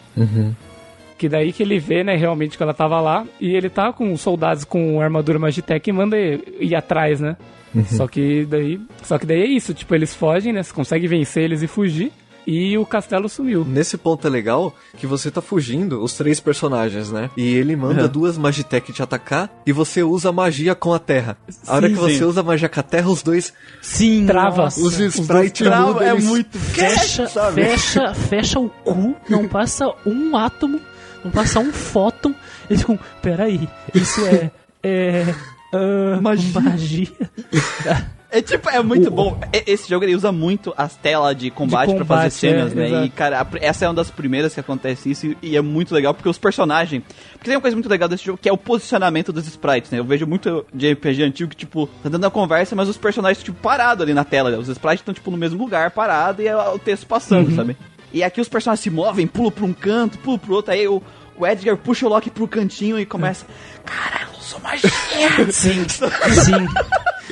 Que 1.18 1.28
daí 1.28 1.52
que 1.52 1.62
ele 1.64 1.78
vê, 1.80 2.02
né, 2.04 2.16
realmente 2.16 2.56
que 2.56 2.64
ela 2.64 2.74
tava 2.74 3.00
lá. 3.02 3.26
E 3.41 3.54
ele 3.54 3.70
tá 3.70 3.91
com 3.91 4.14
os 4.14 4.22
soldados 4.22 4.64
com 4.64 5.02
armadura 5.02 5.38
Magitech 5.38 5.89
e 5.89 5.93
manda 5.93 6.18
ir, 6.18 6.41
ir 6.60 6.76
atrás, 6.76 7.20
né? 7.20 7.36
Só 7.86 8.08
que 8.08 8.45
daí. 8.45 8.80
Só 9.04 9.18
que 9.20 9.26
daí 9.26 9.41
é 9.41 9.45
isso, 9.45 9.74
tipo, 9.74 9.93
eles 9.93 10.16
fogem, 10.16 10.52
né? 10.54 10.64
Você 10.64 10.74
consegue 10.74 11.08
vencer 11.08 11.43
eles 11.43 11.62
e 11.62 11.68
fugir. 11.68 12.12
E 12.48 12.78
o 12.78 12.86
castelo 12.86 13.30
sumiu. 13.30 13.64
Nesse 13.66 13.98
ponto 13.98 14.26
é 14.26 14.30
legal 14.30 14.74
que 14.98 15.06
você 15.06 15.30
tá 15.30 15.42
fugindo, 15.42 16.02
os 16.04 16.14
três 16.14 16.40
personagens, 16.40 17.12
né? 17.12 17.30
E 17.38 17.54
ele 17.56 17.76
manda 17.76 18.08
duas 18.08 18.38
Magitech 18.38 18.92
te 18.92 19.04
atacar 19.04 19.50
e 19.66 19.72
você 19.72 20.02
usa 20.04 20.32
magia 20.32 20.74
com 20.74 20.94
a 20.94 21.00
terra. 21.00 21.38
A 21.68 21.76
hora 21.76 21.88
Sim, 21.88 21.94
que 21.94 22.00
você 22.00 22.18
sim. 22.18 22.24
usa 22.24 22.42
magia 22.44 22.70
com 22.70 22.80
a 22.80 22.84
terra, 22.84 23.10
os 23.10 23.22
dois. 23.22 23.54
Sim, 23.82 24.26
Trava. 24.26 24.64
nossa. 24.64 24.82
Os 24.82 25.00
sprites 25.00 25.68
Trava, 25.68 26.04
é 26.04 26.14
muito. 26.14 26.58
Fecha, 26.58 27.28
sabe? 27.28 27.64
fecha, 27.64 28.14
fecha 28.14 28.60
o 28.60 28.70
cu, 28.70 29.16
não 29.30 29.48
passa 29.50 29.86
um 30.06 30.36
átomo, 30.36 30.80
não 31.24 31.32
passa 31.32 31.60
um 31.60 31.72
fóton. 31.72 32.34
Eles 32.70 32.82
ficam, 32.82 33.00
peraí, 33.22 33.68
isso 33.94 34.26
é. 34.26 34.52
É. 34.82 35.26
ah, 35.74 36.20
Magia. 36.22 36.62
magia. 36.62 37.08
É 38.32 38.43
tipo, 38.43 38.69
é 38.69 38.82
muito 38.84 39.09
bom. 39.09 39.39
E- 39.51 39.63
Esse 39.71 39.89
jogo 39.89 40.05
ele 40.05 40.15
usa 40.15 40.32
muito 40.32 40.71
as 40.77 40.95
telas 40.95 41.36
de 41.36 41.49
combate, 41.49 41.89
De 41.89 41.95
pra 41.95 42.05
fazer 42.05 42.21
combate, 42.30 42.34
cenas, 42.34 42.71
é, 42.71 42.75
né? 42.75 42.84
E, 42.84 42.91
exato. 42.93 43.11
cara, 43.13 43.39
a 43.39 43.45
pr- 43.45 43.57
essa 43.59 43.86
é 43.86 43.88
uma 43.88 43.93
das 43.95 44.11
primeiras 44.11 44.53
que 44.53 44.59
acontece 44.59 45.09
isso 45.09 45.25
e- 45.25 45.38
e 45.41 45.57
é 45.57 45.61
muito 45.61 45.95
legal 45.95 46.13
porque 46.13 46.30
os 46.30 46.38
personagens. 46.38 47.01
Porque 47.34 47.45
tem 47.45 47.55
uma 47.55 47.61
coisa 47.61 47.75
muito 47.75 47.89
legal 47.89 48.07
desse 48.07 48.23
jogo 48.25 48.38
que 48.39 48.47
é 48.47 48.53
o 48.53 48.57
posicionamento 48.57 49.34
dos 49.34 49.47
sprites, 49.47 49.89
né? 49.89 49.97
Eu 49.99 50.03
vejo 50.05 50.27
muito 50.27 50.63
de 50.71 50.88
RPG 50.93 51.23
antigo 51.23 51.49
que, 51.49 51.55
tipo, 51.55 51.88
tá 52.03 52.09
dando 52.09 52.25
a 52.25 52.30
conversa, 52.32 52.75
mas 52.75 52.88
os 52.88 52.97
personagens, 52.97 53.43
tipo, 53.43 53.59
parado 53.59 54.03
ali 54.03 54.13
na 54.13 54.23
tela. 54.23 54.51
né? 54.51 54.57
Os 54.57 54.67
sprites 54.69 55.01
estão, 55.01 55.13
tipo, 55.13 55.32
no 55.32 55.38
mesmo 55.38 55.57
lugar, 55.57 55.89
parado, 55.91 56.41
e 56.43 56.47
é 56.47 56.55
o 56.55 56.77
texto 56.77 57.07
passando, 57.07 57.55
sabe? 57.55 57.75
E 58.13 58.23
aqui 58.23 58.39
os 58.41 58.49
personagens 58.49 58.82
se 58.84 58.89
movem, 58.89 59.25
pulam 59.27 59.51
pra 59.51 59.65
um 59.65 59.73
canto, 59.73 60.17
pulam 60.19 60.38
pro 60.39 60.53
outro, 60.55 60.71
aí 60.73 60.88
o. 60.88 61.01
O 61.40 61.48
Edgar 61.48 61.78
puxa 61.78 62.06
o 62.06 62.10
Loki 62.10 62.30
pro 62.30 62.48
cantinho 62.48 63.00
e 63.00 63.06
começa. 63.06 63.46
Caralho, 63.86 64.28
eu 64.36 64.40
sou 64.42 64.60
magia! 64.60 64.90
Sim, 65.52 65.88
sim. 65.88 66.68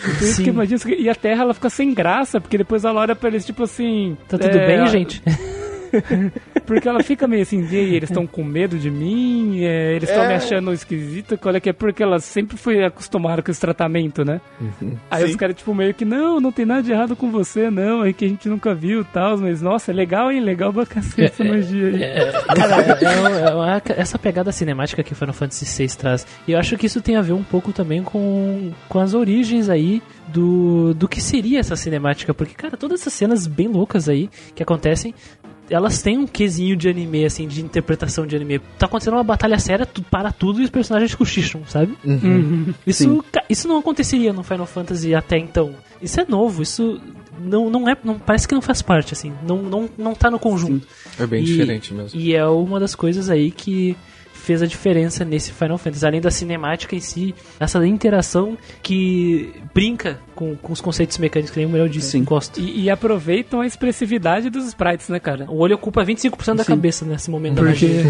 Por 0.01 0.11
isso 0.23 0.37
que 0.37 0.43
Sim. 0.45 0.49
imagina, 0.49 0.79
que- 0.79 0.95
e 0.95 1.09
a 1.09 1.15
Terra 1.15 1.43
ela 1.43 1.53
fica 1.53 1.69
sem 1.69 1.93
graça, 1.93 2.39
porque 2.39 2.57
depois 2.57 2.85
ela 2.85 3.01
olha 3.01 3.15
pra 3.15 3.27
eles, 3.29 3.45
tipo 3.45 3.63
assim. 3.63 4.17
Tá 4.29 4.37
tudo 4.37 4.57
é, 4.57 4.65
bem, 4.77 4.87
gente? 4.87 5.21
Porque 6.65 6.87
ela 6.87 7.01
fica 7.01 7.27
meio 7.27 7.41
assim, 7.43 7.65
e 7.71 7.75
aí, 7.75 7.95
eles 7.95 8.09
estão 8.09 8.27
com 8.27 8.43
medo 8.43 8.77
de 8.77 8.89
mim, 8.91 9.59
é, 9.63 9.95
eles 9.95 10.09
estão 10.09 10.23
É. 10.25 10.27
me 10.29 10.33
achando 10.33 10.73
esquisita, 10.73 11.37
qual 11.37 11.55
é 11.55 11.59
que 11.59 11.69
é? 11.69 11.73
Porque 11.73 12.03
ela 12.03 12.19
sempre 12.19 12.57
foi 12.57 12.83
acostumada 12.83 13.41
com 13.41 13.49
esse 13.49 13.59
tratamento, 13.61 14.25
né? 14.25 14.41
Aí 15.09 15.23
Sim. 15.23 15.29
os 15.29 15.35
caras, 15.37 15.55
tipo, 15.55 15.73
meio 15.73 15.93
que, 15.93 16.03
não, 16.03 16.39
não 16.41 16.51
tem 16.51 16.65
nada 16.65 16.83
de 16.83 16.91
errado 16.91 17.15
com 17.15 17.31
você, 17.31 17.69
não, 17.71 18.03
é 18.03 18.11
que 18.11 18.25
a 18.25 18.27
gente 18.27 18.49
nunca 18.49 18.73
viu 18.75 19.01
e 19.01 19.05
tal, 19.05 19.37
mas 19.37 19.61
nossa, 19.61 19.91
é 19.91 19.93
legal, 19.93 20.31
hein? 20.31 20.41
Legal 20.41 20.73
pra 20.73 20.85
cacete 20.85 21.23
essa 21.31 21.43
magia 21.43 21.87
aí. 21.87 22.03
É, 22.03 22.31
cara, 22.55 22.97
é, 22.99 23.49
é 23.49 23.53
uma- 23.55 23.81
essa 23.95 24.19
pegada 24.19 24.51
cinemática 24.51 25.01
que 25.03 25.15
Final 25.15 25.33
Fantasy 25.33 25.65
VI 25.87 25.95
traz. 25.97 26.27
E 26.47 26.51
eu 26.51 26.59
acho 26.59 26.75
que 26.77 26.85
isso 26.85 27.01
tem 27.01 27.15
a 27.15 27.21
ver 27.21 27.33
um 27.33 27.43
pouco 27.43 27.71
também 27.71 28.03
com, 28.03 28.71
com 28.89 28.99
as 28.99 29.13
origens 29.13 29.69
aí 29.69 30.01
do, 30.27 30.93
do 30.93 31.07
que 31.07 31.21
seria 31.21 31.59
essa 31.59 31.75
cinemática. 31.75 32.33
Porque, 32.33 32.53
cara, 32.53 32.75
todas 32.75 33.01
essas 33.01 33.13
cenas 33.13 33.47
bem 33.47 33.67
loucas 33.67 34.09
aí 34.09 34.29
que 34.53 34.61
acontecem. 34.63 35.13
Elas 35.69 36.01
têm 36.01 36.17
um 36.17 36.25
quesinho 36.25 36.75
de 36.77 36.87
anime, 36.87 37.25
assim, 37.25 37.47
de 37.47 37.61
interpretação 37.61 38.25
de 38.25 38.35
anime. 38.35 38.59
Tá 38.79 38.85
acontecendo 38.85 39.15
uma 39.15 39.23
batalha 39.23 39.59
séria, 39.59 39.85
tu 39.85 40.01
para 40.01 40.31
tudo 40.31 40.61
e 40.61 40.63
os 40.63 40.69
personagens 40.69 41.13
cochicham, 41.13 41.61
sabe? 41.67 41.93
Uhum. 42.05 42.73
Isso, 42.85 43.23
ca- 43.31 43.43
isso 43.49 43.67
não 43.67 43.77
aconteceria 43.77 44.31
no 44.31 44.43
Final 44.43 44.65
Fantasy 44.65 45.13
até 45.13 45.37
então. 45.37 45.75
Isso 46.01 46.19
é 46.21 46.25
novo, 46.27 46.61
isso 46.63 47.01
não, 47.39 47.69
não 47.69 47.89
é. 47.89 47.97
Não, 48.03 48.17
parece 48.17 48.47
que 48.47 48.53
não 48.55 48.61
faz 48.61 48.81
parte, 48.81 49.13
assim. 49.13 49.33
Não, 49.45 49.61
não, 49.61 49.89
não 49.97 50.13
tá 50.15 50.31
no 50.31 50.39
conjunto. 50.39 50.87
É 51.19 51.25
bem 51.25 51.41
E- 51.43 51.45
diferente 51.45 51.93
mesmo. 51.93 52.19
E 52.19 52.33
é 52.33 52.45
uma 52.47 52.79
das 52.79 52.95
coisas 52.95 53.29
aí 53.29 53.51
que 53.51 53.95
fez 54.47 54.61
a 54.61 54.65
diferença 54.65 55.25
nesse 55.25 55.51
Final 55.51 55.77
Fantasy. 55.77 56.05
Além 56.05 56.21
da 56.21 56.31
cinemática 56.31 56.95
em 56.95 57.01
si, 57.01 57.35
essa 57.59 57.85
interação 57.85 58.57
que 58.81 59.53
brinca 59.73 60.19
com, 60.33 60.55
com 60.55 60.71
os 60.71 60.79
conceitos 60.79 61.17
mecânicos, 61.17 61.51
que 61.51 61.57
nem 61.59 61.65
o 61.65 61.69
Muriel 61.69 61.89
disse. 61.89 62.11
Sim. 62.11 62.23
Gosto. 62.23 62.59
E, 62.59 62.83
e 62.83 62.89
aproveitam 62.89 63.59
a 63.61 63.67
expressividade 63.67 64.49
dos 64.49 64.65
sprites, 64.67 65.09
né, 65.09 65.19
cara? 65.19 65.45
O 65.49 65.57
olho 65.57 65.75
ocupa 65.75 66.03
25% 66.05 66.55
da 66.55 66.63
Sim. 66.63 66.69
cabeça 66.71 67.03
nesse 67.05 67.29
momento 67.29 67.55
da 67.55 67.63
Porque. 67.63 68.03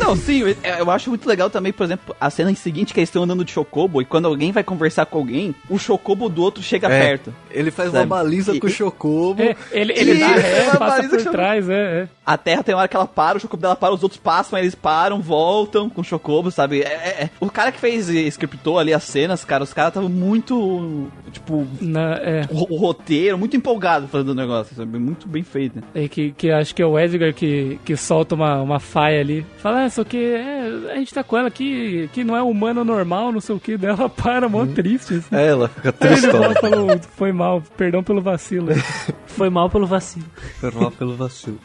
Não, 0.00 0.16
sim, 0.16 0.40
eu, 0.40 0.56
eu 0.78 0.90
acho 0.90 1.10
muito 1.10 1.28
legal 1.28 1.48
também, 1.48 1.72
por 1.72 1.84
exemplo, 1.84 2.14
a 2.20 2.28
cena 2.30 2.52
seguinte 2.54 2.92
que 2.92 2.98
eles 3.00 3.08
estão 3.08 3.22
andando 3.22 3.44
de 3.44 3.52
chocobo 3.52 4.02
e 4.02 4.04
quando 4.04 4.26
alguém 4.26 4.50
vai 4.50 4.64
conversar 4.64 5.06
com 5.06 5.18
alguém, 5.18 5.54
o 5.70 5.78
chocobo 5.78 6.28
do 6.28 6.42
outro 6.42 6.62
chega 6.62 6.88
É. 6.88 6.98
perto. 7.00 7.32
Ele 7.50 7.70
faz 7.70 7.90
Sabe? 7.92 8.04
uma 8.06 8.16
baliza 8.16 8.54
E- 8.54 8.58
com 8.60 8.66
o 8.66 8.70
Chocobo. 8.70 9.40
É, 9.42 9.54
ele, 9.70 9.92
ele 9.92 10.14
Ih, 10.14 10.18
dá 10.20 10.26
ré, 10.28 10.64
passa 10.64 10.78
baliza 10.78 11.16
por 11.24 11.30
trás, 11.30 11.68
é, 11.70 11.74
é. 12.02 12.08
A 12.26 12.36
Terra 12.36 12.62
tem 12.64 12.74
uma 12.74 12.80
hora 12.80 12.88
que 12.88 12.96
ela 12.96 13.06
para, 13.06 13.36
o 13.38 13.40
chocobo 13.40 13.60
dela 13.62 13.76
para, 13.76 13.94
os 13.94 14.02
outros 14.02 14.20
passam, 14.20 14.58
eles 14.58 14.74
param, 14.74 15.20
voltam 15.20 15.83
com 15.88 16.00
o 16.00 16.04
chocobo, 16.04 16.50
sabe? 16.50 16.80
É, 16.82 16.86
é- 16.86 17.22
é. 17.24 17.30
O 17.40 17.50
cara 17.50 17.70
que 17.72 17.80
fez 17.80 18.08
e 18.08 18.26
scriptou 18.28 18.78
ali 18.78 18.92
as 18.92 19.04
cenas, 19.04 19.44
cara, 19.44 19.62
os 19.64 19.72
caras 19.72 19.90
estavam 19.90 20.08
muito, 20.08 21.08
tipo, 21.32 21.66
Na, 21.80 22.14
é. 22.16 22.46
o, 22.50 22.74
o 22.74 22.76
roteiro, 22.76 23.38
muito 23.38 23.56
empolgado 23.56 24.08
fazendo 24.08 24.30
o 24.30 24.34
negócio, 24.34 24.74
sabe? 24.76 24.98
Muito 24.98 25.28
bem 25.28 25.42
feito. 25.42 25.76
né? 25.76 25.82
É 25.94 26.08
que, 26.08 26.32
que 26.32 26.50
acho 26.50 26.74
que 26.74 26.82
é 26.82 26.86
o 26.86 26.98
Edgar 26.98 27.32
que, 27.34 27.78
que 27.84 27.96
solta 27.96 28.34
uma, 28.34 28.60
uma 28.60 28.80
faia 28.80 29.20
ali. 29.20 29.44
Fala, 29.58 29.84
ah, 29.84 29.90
só 29.90 30.04
que 30.04 30.16
é, 30.16 30.90
a 30.92 30.96
gente 30.96 31.12
tá 31.14 31.22
com 31.24 31.36
ela 31.36 31.48
aqui, 31.48 32.08
que 32.12 32.24
não 32.24 32.36
é 32.36 32.42
humano 32.42 32.84
normal, 32.84 33.32
não 33.32 33.40
sei 33.40 33.54
o 33.54 33.60
que. 33.60 33.76
Daí 33.76 33.90
ela 33.90 34.08
para, 34.10 34.48
mó 34.48 34.64
triste. 34.66 35.14
Assim. 35.14 35.34
É, 35.36 35.48
ela 35.48 35.68
fica 35.68 35.94
e 36.00 36.60
falou, 36.60 36.98
foi 37.16 37.32
mal, 37.32 37.62
perdão 37.76 38.02
pelo 38.02 38.20
vacilo. 38.20 38.68
Foi 39.34 39.50
mal 39.50 39.68
pelo 39.68 39.84
vacilo. 39.84 40.24
Perdoar 40.60 40.92
pelo 40.92 41.16
vacilo. 41.16 41.58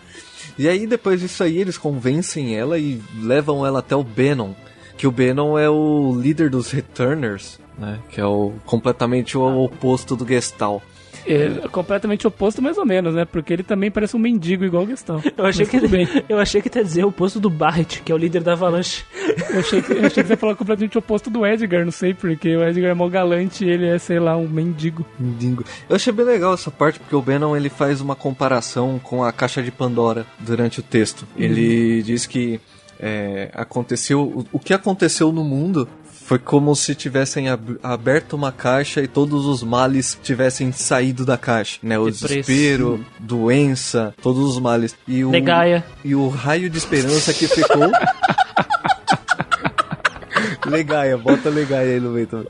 E 0.57 0.67
aí, 0.67 0.85
depois 0.85 1.19
disso 1.19 1.43
aí, 1.43 1.57
eles 1.57 1.77
convencem 1.77 2.55
ela 2.55 2.77
e 2.77 3.01
levam 3.21 3.65
ela 3.65 3.79
até 3.79 3.95
o 3.95 4.03
Benon. 4.03 4.53
Que 4.97 5.07
o 5.07 5.11
Benon 5.11 5.57
é 5.57 5.69
o 5.69 6.13
líder 6.19 6.49
dos 6.49 6.71
Returners, 6.71 7.59
né? 7.77 7.99
Que 8.09 8.19
é 8.19 8.25
o 8.25 8.53
completamente 8.65 9.37
o 9.37 9.63
oposto 9.63 10.15
do 10.15 10.27
Gestal. 10.27 10.81
É 11.25 11.67
completamente 11.69 12.27
oposto, 12.27 12.61
mais 12.61 12.77
ou 12.77 12.85
menos, 12.85 13.13
né? 13.13 13.25
Porque 13.25 13.53
ele 13.53 13.63
também 13.63 13.91
parece 13.91 14.15
um 14.15 14.19
mendigo 14.19 14.63
igual 14.63 14.83
o 14.83 14.87
Gastão. 14.87 15.21
Eu 15.37 15.45
achei, 15.45 15.67
Mas 15.71 15.81
que 15.81 15.87
bem. 15.87 16.07
eu 16.27 16.39
achei 16.39 16.61
que 16.61 16.75
ia 16.77 16.83
dizer 16.83 17.05
o 17.05 17.11
posto 17.11 17.39
do 17.39 17.49
Barret, 17.49 18.01
que 18.03 18.11
é 18.11 18.15
o 18.15 18.17
líder 18.17 18.41
da 18.41 18.53
Avalanche. 18.53 19.03
Eu 19.49 19.59
achei, 19.59 19.81
que, 19.81 19.91
eu 19.93 20.05
achei 20.05 20.23
que 20.23 20.27
você 20.27 20.33
ia 20.33 20.37
falar 20.37 20.55
completamente 20.55 20.97
oposto 20.97 21.29
do 21.29 21.45
Edgar, 21.45 21.83
não 21.83 21.91
sei 21.91 22.13
porque 22.13 22.55
o 22.55 22.63
Edgar 22.63 22.91
é 22.91 22.93
mó 22.93 23.07
galante 23.07 23.65
e 23.65 23.69
ele 23.69 23.87
é, 23.87 23.97
sei 23.97 24.19
lá, 24.19 24.35
um 24.35 24.47
mendigo. 24.47 25.05
Mendigo. 25.19 25.63
Eu 25.89 25.95
achei 25.95 26.11
bem 26.11 26.25
legal 26.25 26.53
essa 26.53 26.71
parte, 26.71 26.99
porque 26.99 27.15
o 27.15 27.21
Benon 27.21 27.55
ele 27.55 27.69
faz 27.69 28.01
uma 28.01 28.15
comparação 28.15 28.99
com 28.99 29.23
a 29.23 29.31
caixa 29.31 29.61
de 29.61 29.71
Pandora 29.71 30.25
durante 30.39 30.79
o 30.79 30.83
texto. 30.83 31.27
Ele 31.37 32.01
diz 32.03 32.25
que 32.25 32.59
é, 32.99 33.49
aconteceu. 33.53 34.21
O, 34.21 34.45
o 34.53 34.59
que 34.59 34.73
aconteceu 34.73 35.31
no 35.31 35.43
mundo 35.43 35.87
foi 36.29 36.37
como 36.37 36.75
se 36.75 36.93
tivessem 36.93 37.49
ab- 37.49 37.79
aberto 37.81 38.33
uma 38.33 38.51
caixa 38.51 39.01
e 39.01 39.07
todos 39.07 39.47
os 39.47 39.63
males 39.63 40.15
tivessem 40.21 40.71
saído 40.71 41.25
da 41.25 41.39
caixa, 41.39 41.79
né? 41.81 41.97
O 41.97 42.05
Depressa. 42.05 42.27
desespero, 42.27 43.03
doença, 43.17 44.13
todos 44.21 44.47
os 44.55 44.59
males. 44.59 44.95
E 45.07 45.25
o, 45.25 45.31
Negaia. 45.31 45.83
e 46.05 46.13
o 46.13 46.29
raio 46.29 46.69
de 46.69 46.77
esperança 46.77 47.33
que 47.33 47.47
ficou. 47.47 47.89
Legaia, 50.69 51.17
bota 51.17 51.49
Legaia 51.49 51.95
aí 51.95 51.99
no 51.99 52.11
meio 52.11 52.27
também. 52.27 52.47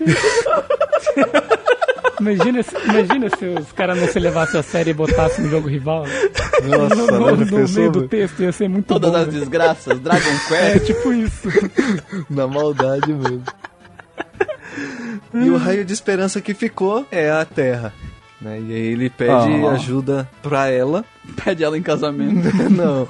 Imagina, 2.22 2.62
se- 2.62 2.76
imagina 2.84 3.28
se 3.36 3.44
os 3.46 3.72
caras 3.72 3.98
não 4.00 4.06
se 4.08 4.18
levassem 4.18 4.60
a 4.60 4.62
sério 4.62 4.90
e 4.90 4.94
botassem 4.94 5.44
no 5.44 5.50
jogo 5.50 5.68
rival. 5.68 6.04
Nossa, 6.64 6.94
no, 6.94 7.06
no- 7.06 7.26
né? 7.26 7.44
No 7.44 7.46
pensou, 7.46 7.78
meio 7.80 7.90
do 7.92 8.08
texto 8.08 8.42
ia 8.42 8.52
ser 8.52 8.68
muito 8.68 8.86
Todas 8.86 9.10
bom. 9.10 9.16
as 9.16 9.26
velho. 9.26 9.38
desgraças, 9.40 10.00
Dragon 10.00 10.20
É 10.54 10.72
Quest. 10.72 10.86
tipo 10.86 11.12
isso. 11.12 11.48
Na 12.30 12.46
maldade 12.46 13.12
mesmo. 13.12 13.42
e 15.34 15.50
o 15.50 15.56
raio 15.56 15.84
de 15.84 15.92
esperança 15.92 16.40
que 16.40 16.54
ficou 16.54 17.06
é 17.10 17.30
a 17.30 17.44
Terra. 17.44 17.92
Né? 18.40 18.58
E 18.60 18.72
aí 18.74 18.86
ele 18.92 19.08
pede 19.10 19.30
Ah. 19.30 19.70
ajuda 19.72 20.28
pra 20.42 20.68
ela. 20.68 21.04
Pede 21.44 21.62
ela 21.62 21.78
em 21.78 21.82
casamento. 21.82 22.48
não, 22.70 23.06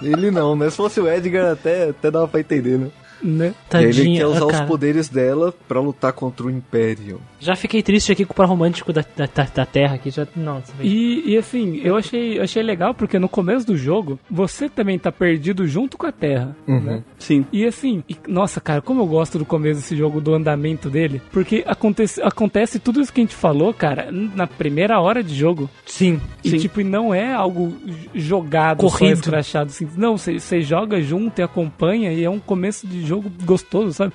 ele 0.00 0.30
não, 0.30 0.54
né? 0.54 0.70
Se 0.70 0.76
fosse 0.76 1.00
o 1.00 1.08
Edgar 1.10 1.50
até, 1.52 1.90
até 1.90 2.10
dava 2.10 2.28
pra 2.28 2.38
entender, 2.40 2.78
né? 2.78 2.88
Né? 3.22 3.46
E 3.46 3.48
aí 3.48 3.54
Tadinha. 3.68 4.06
ele 4.08 4.16
quer 4.18 4.26
usar 4.26 4.46
cara. 4.46 4.62
os 4.62 4.68
poderes 4.68 5.08
dela 5.08 5.54
pra 5.68 5.80
lutar 5.80 6.12
contra 6.12 6.46
o 6.46 6.50
Império. 6.50 7.20
Já 7.40 7.54
fiquei 7.54 7.82
triste 7.82 8.10
aqui 8.12 8.24
com 8.24 8.32
o 8.32 8.36
par 8.36 8.46
romântico 8.48 8.92
da, 8.92 9.04
da, 9.16 9.26
da- 9.26 9.66
Terra 9.66 9.94
aqui. 9.96 10.10
Já, 10.10 10.26
não. 10.36 10.62
E, 10.80 11.22
e 11.32 11.36
assim, 11.36 11.80
eu 11.82 11.96
achei, 11.96 12.38
eu 12.38 12.42
achei 12.42 12.62
legal 12.62 12.94
porque 12.94 13.18
no 13.18 13.28
começo 13.28 13.66
do 13.66 13.76
jogo, 13.76 14.18
você 14.30 14.68
também 14.68 14.98
tá 14.98 15.10
perdido 15.12 15.66
junto 15.66 15.98
com 15.98 16.06
a 16.06 16.12
Terra. 16.12 16.56
Né? 16.66 17.02
Sim. 17.18 17.44
E 17.52 17.64
assim, 17.64 18.02
e- 18.08 18.16
nossa, 18.28 18.60
cara, 18.60 18.80
como 18.80 19.00
eu 19.02 19.06
gosto 19.06 19.38
do 19.38 19.44
começo 19.44 19.80
desse 19.80 19.96
jogo, 19.96 20.20
do 20.20 20.34
andamento 20.34 20.88
dele. 20.88 21.20
Porque 21.32 21.62
acontece, 21.66 22.22
acontece 22.22 22.78
tudo 22.78 23.00
isso 23.00 23.12
que 23.12 23.20
a 23.20 23.24
gente 23.24 23.34
falou, 23.34 23.72
cara, 23.74 24.08
na 24.10 24.46
primeira 24.46 25.00
hora 25.00 25.22
de 25.22 25.34
jogo. 25.34 25.68
Sim. 25.84 26.20
E 26.44 26.50
Sim. 26.50 26.58
tipo, 26.58 26.80
e 26.80 26.84
não 26.84 27.12
é 27.14 27.32
algo 27.34 27.74
jogado, 28.14 28.82
só 28.88 28.98
Corrido. 28.98 29.14
escrachado. 29.14 29.70
Assim. 29.70 29.88
Não, 29.96 30.16
você 30.16 30.60
joga 30.60 31.00
junto 31.00 31.38
e 31.40 31.42
acompanha 31.42 32.12
e 32.12 32.24
é 32.24 32.30
um 32.30 32.38
começo 32.38 32.86
de 32.86 33.04
jogo 33.06 33.30
gostoso, 33.44 33.92
sabe? 33.92 34.12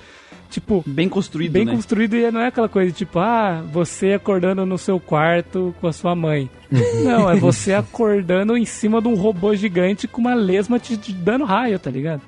Tipo, 0.50 0.84
Bem 0.86 1.08
construído, 1.08 1.52
bem 1.52 1.64
né? 1.64 1.72
construído 1.72 2.14
e 2.14 2.30
não 2.30 2.40
é 2.40 2.48
aquela 2.48 2.68
coisa 2.68 2.92
tipo, 2.92 3.18
ah, 3.18 3.64
você 3.72 4.12
acordando 4.12 4.66
no 4.66 4.76
seu 4.76 5.00
quarto 5.00 5.74
com 5.80 5.86
a 5.86 5.92
sua 5.94 6.14
mãe. 6.14 6.50
não, 7.02 7.30
é 7.30 7.36
você 7.36 7.72
acordando 7.72 8.54
em 8.54 8.66
cima 8.66 9.00
de 9.00 9.08
um 9.08 9.14
robô 9.14 9.54
gigante 9.54 10.06
com 10.06 10.20
uma 10.20 10.34
lesma 10.34 10.78
te, 10.78 10.96
dando 11.12 11.44
raio, 11.44 11.78
tá 11.78 11.90
ligado? 11.90 12.20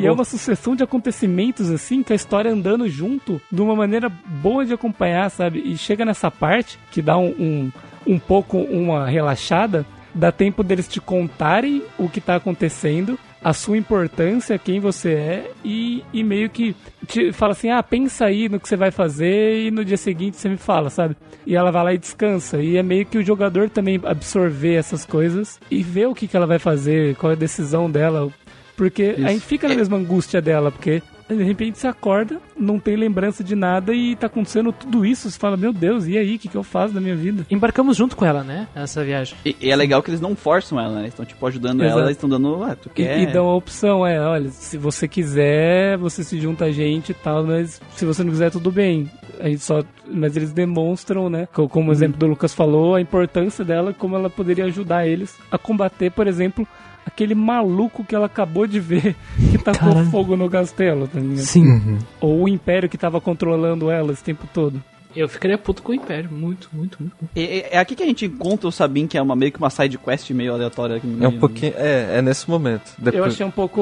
E 0.00 0.06
é 0.06 0.10
uma 0.10 0.24
sucessão 0.24 0.74
de 0.74 0.82
acontecimentos 0.82 1.70
assim, 1.70 2.02
que 2.02 2.12
a 2.12 2.16
história 2.16 2.50
andando 2.50 2.88
junto 2.88 3.40
de 3.50 3.60
uma 3.62 3.76
maneira 3.76 4.08
boa 4.08 4.64
de 4.64 4.72
acompanhar, 4.72 5.30
sabe? 5.30 5.60
E 5.64 5.76
chega 5.76 6.04
nessa 6.04 6.30
parte 6.30 6.78
que 6.90 7.00
dá 7.00 7.16
um, 7.16 7.28
um, 7.28 7.72
um 8.06 8.18
pouco 8.18 8.58
uma 8.58 9.06
relaxada, 9.06 9.86
dá 10.14 10.32
tempo 10.32 10.64
deles 10.64 10.88
te 10.88 11.00
contarem 11.00 11.82
o 11.96 12.08
que 12.08 12.20
tá 12.20 12.36
acontecendo, 12.36 13.18
a 13.42 13.52
sua 13.52 13.78
importância, 13.78 14.58
quem 14.58 14.80
você 14.80 15.12
é, 15.12 15.50
e, 15.64 16.04
e 16.12 16.22
meio 16.22 16.50
que 16.50 16.76
te 17.06 17.32
fala 17.32 17.52
assim: 17.52 17.70
ah, 17.70 17.82
pensa 17.82 18.26
aí 18.26 18.48
no 18.48 18.60
que 18.60 18.68
você 18.68 18.76
vai 18.76 18.90
fazer 18.90 19.66
e 19.66 19.70
no 19.70 19.84
dia 19.84 19.96
seguinte 19.96 20.36
você 20.36 20.48
me 20.48 20.56
fala, 20.56 20.90
sabe? 20.90 21.16
E 21.46 21.56
ela 21.56 21.70
vai 21.70 21.84
lá 21.84 21.94
e 21.94 21.98
descansa. 21.98 22.62
E 22.62 22.76
é 22.76 22.82
meio 22.82 23.06
que 23.06 23.18
o 23.18 23.24
jogador 23.24 23.70
também 23.70 24.00
absorver 24.04 24.74
essas 24.74 25.04
coisas 25.04 25.58
e 25.70 25.82
ver 25.82 26.06
o 26.06 26.14
que, 26.14 26.28
que 26.28 26.36
ela 26.36 26.46
vai 26.46 26.58
fazer, 26.58 27.16
qual 27.16 27.30
é 27.30 27.34
a 27.34 27.38
decisão 27.38 27.90
dela, 27.90 28.30
porque 28.76 29.16
a 29.18 29.28
gente 29.28 29.44
fica 29.44 29.68
na 29.68 29.74
mesma 29.74 29.96
angústia 29.96 30.40
dela, 30.40 30.70
porque 30.70 31.02
de 31.36 31.42
repente 31.44 31.78
você 31.78 31.86
acorda, 31.86 32.38
não 32.58 32.78
tem 32.78 32.96
lembrança 32.96 33.42
de 33.44 33.54
nada 33.54 33.92
e 33.94 34.16
tá 34.16 34.26
acontecendo 34.26 34.72
tudo 34.72 35.04
isso. 35.04 35.30
Você 35.30 35.38
fala, 35.38 35.56
meu 35.56 35.72
Deus, 35.72 36.06
e 36.06 36.16
aí? 36.18 36.36
O 36.36 36.38
que, 36.38 36.48
que 36.48 36.56
eu 36.56 36.62
faço 36.62 36.92
da 36.94 37.00
minha 37.00 37.16
vida? 37.16 37.46
Embarcamos 37.50 37.96
junto 37.96 38.16
com 38.16 38.24
ela, 38.24 38.42
né? 38.44 38.66
Nessa 38.74 39.04
viagem. 39.04 39.36
E, 39.44 39.56
e 39.60 39.70
é 39.70 39.76
legal 39.76 40.02
que 40.02 40.10
eles 40.10 40.20
não 40.20 40.34
forçam 40.36 40.78
ela, 40.80 40.94
né? 40.94 41.00
Eles 41.02 41.12
estão, 41.12 41.24
tipo, 41.24 41.46
ajudando 41.46 41.80
Exato. 41.82 41.98
ela, 41.98 42.06
eles 42.08 42.16
estão 42.16 42.28
dando, 42.28 42.62
ah, 42.64 42.76
tu 42.76 42.88
E, 42.88 42.94
quer... 42.94 43.18
e 43.20 43.26
dão 43.26 43.46
a 43.46 43.54
opção, 43.56 44.06
é, 44.06 44.20
olha, 44.20 44.48
se 44.50 44.76
você 44.78 45.06
quiser, 45.08 45.96
você 45.98 46.22
se 46.24 46.38
junta 46.40 46.66
a 46.66 46.72
gente 46.72 47.10
e 47.10 47.14
tal, 47.14 47.44
mas 47.44 47.80
se 47.96 48.04
você 48.04 48.22
não 48.22 48.30
quiser, 48.30 48.50
tudo 48.50 48.70
bem. 48.70 49.10
A 49.38 49.48
gente 49.48 49.60
só, 49.62 49.82
mas 50.06 50.36
eles 50.36 50.52
demonstram, 50.52 51.30
né, 51.30 51.48
co- 51.52 51.68
como 51.68 51.88
o 51.90 51.92
exemplo 51.92 52.18
do 52.18 52.26
Lucas 52.26 52.52
falou, 52.52 52.94
a 52.94 53.00
importância 53.00 53.64
dela, 53.64 53.94
como 53.94 54.14
ela 54.16 54.28
poderia 54.28 54.66
ajudar 54.66 55.06
eles 55.06 55.34
a 55.50 55.56
combater, 55.56 56.10
por 56.10 56.26
exemplo, 56.26 56.66
aquele 57.10 57.34
maluco 57.34 58.04
que 58.04 58.14
ela 58.14 58.26
acabou 58.26 58.66
de 58.66 58.78
ver 58.80 59.16
que 59.50 59.58
tacou 59.58 59.88
Caralho. 59.90 60.10
fogo 60.10 60.36
no 60.36 60.48
castelo, 60.48 61.08
tá 61.08 61.18
ligado? 61.18 61.38
Sim. 61.44 61.98
Ou 62.20 62.44
o 62.44 62.48
Império 62.48 62.88
que 62.88 62.96
tava 62.96 63.20
controlando 63.20 63.90
ela 63.90 64.12
esse 64.12 64.22
tempo 64.22 64.46
todo. 64.52 64.82
Eu 65.14 65.28
ficaria 65.28 65.58
puto 65.58 65.82
com 65.82 65.92
o 65.92 65.94
Império. 65.94 66.30
Muito, 66.30 66.68
muito, 66.72 66.98
muito. 67.00 67.14
E- 67.34 67.64
É 67.70 67.78
aqui 67.78 67.94
que 67.96 68.02
a 68.02 68.06
gente 68.06 68.26
encontra 68.26 68.68
o 68.68 68.72
Sabin, 68.72 69.06
que 69.06 69.18
é 69.18 69.22
uma, 69.22 69.34
meio 69.34 69.50
que 69.50 69.58
uma 69.58 69.70
side 69.70 69.98
quest 69.98 70.30
meio 70.30 70.52
aleatória. 70.54 70.96
Aqui 70.96 71.06
no 71.06 71.24
É 71.24 71.28
um 71.28 71.32
né? 71.32 71.38
pouquinho. 71.38 71.72
É, 71.76 72.18
é 72.18 72.22
nesse 72.22 72.48
momento. 72.48 72.92
Eu 72.98 73.04
Depois... 73.12 73.32
achei 73.34 73.44
um 73.44 73.50
pouco, 73.50 73.80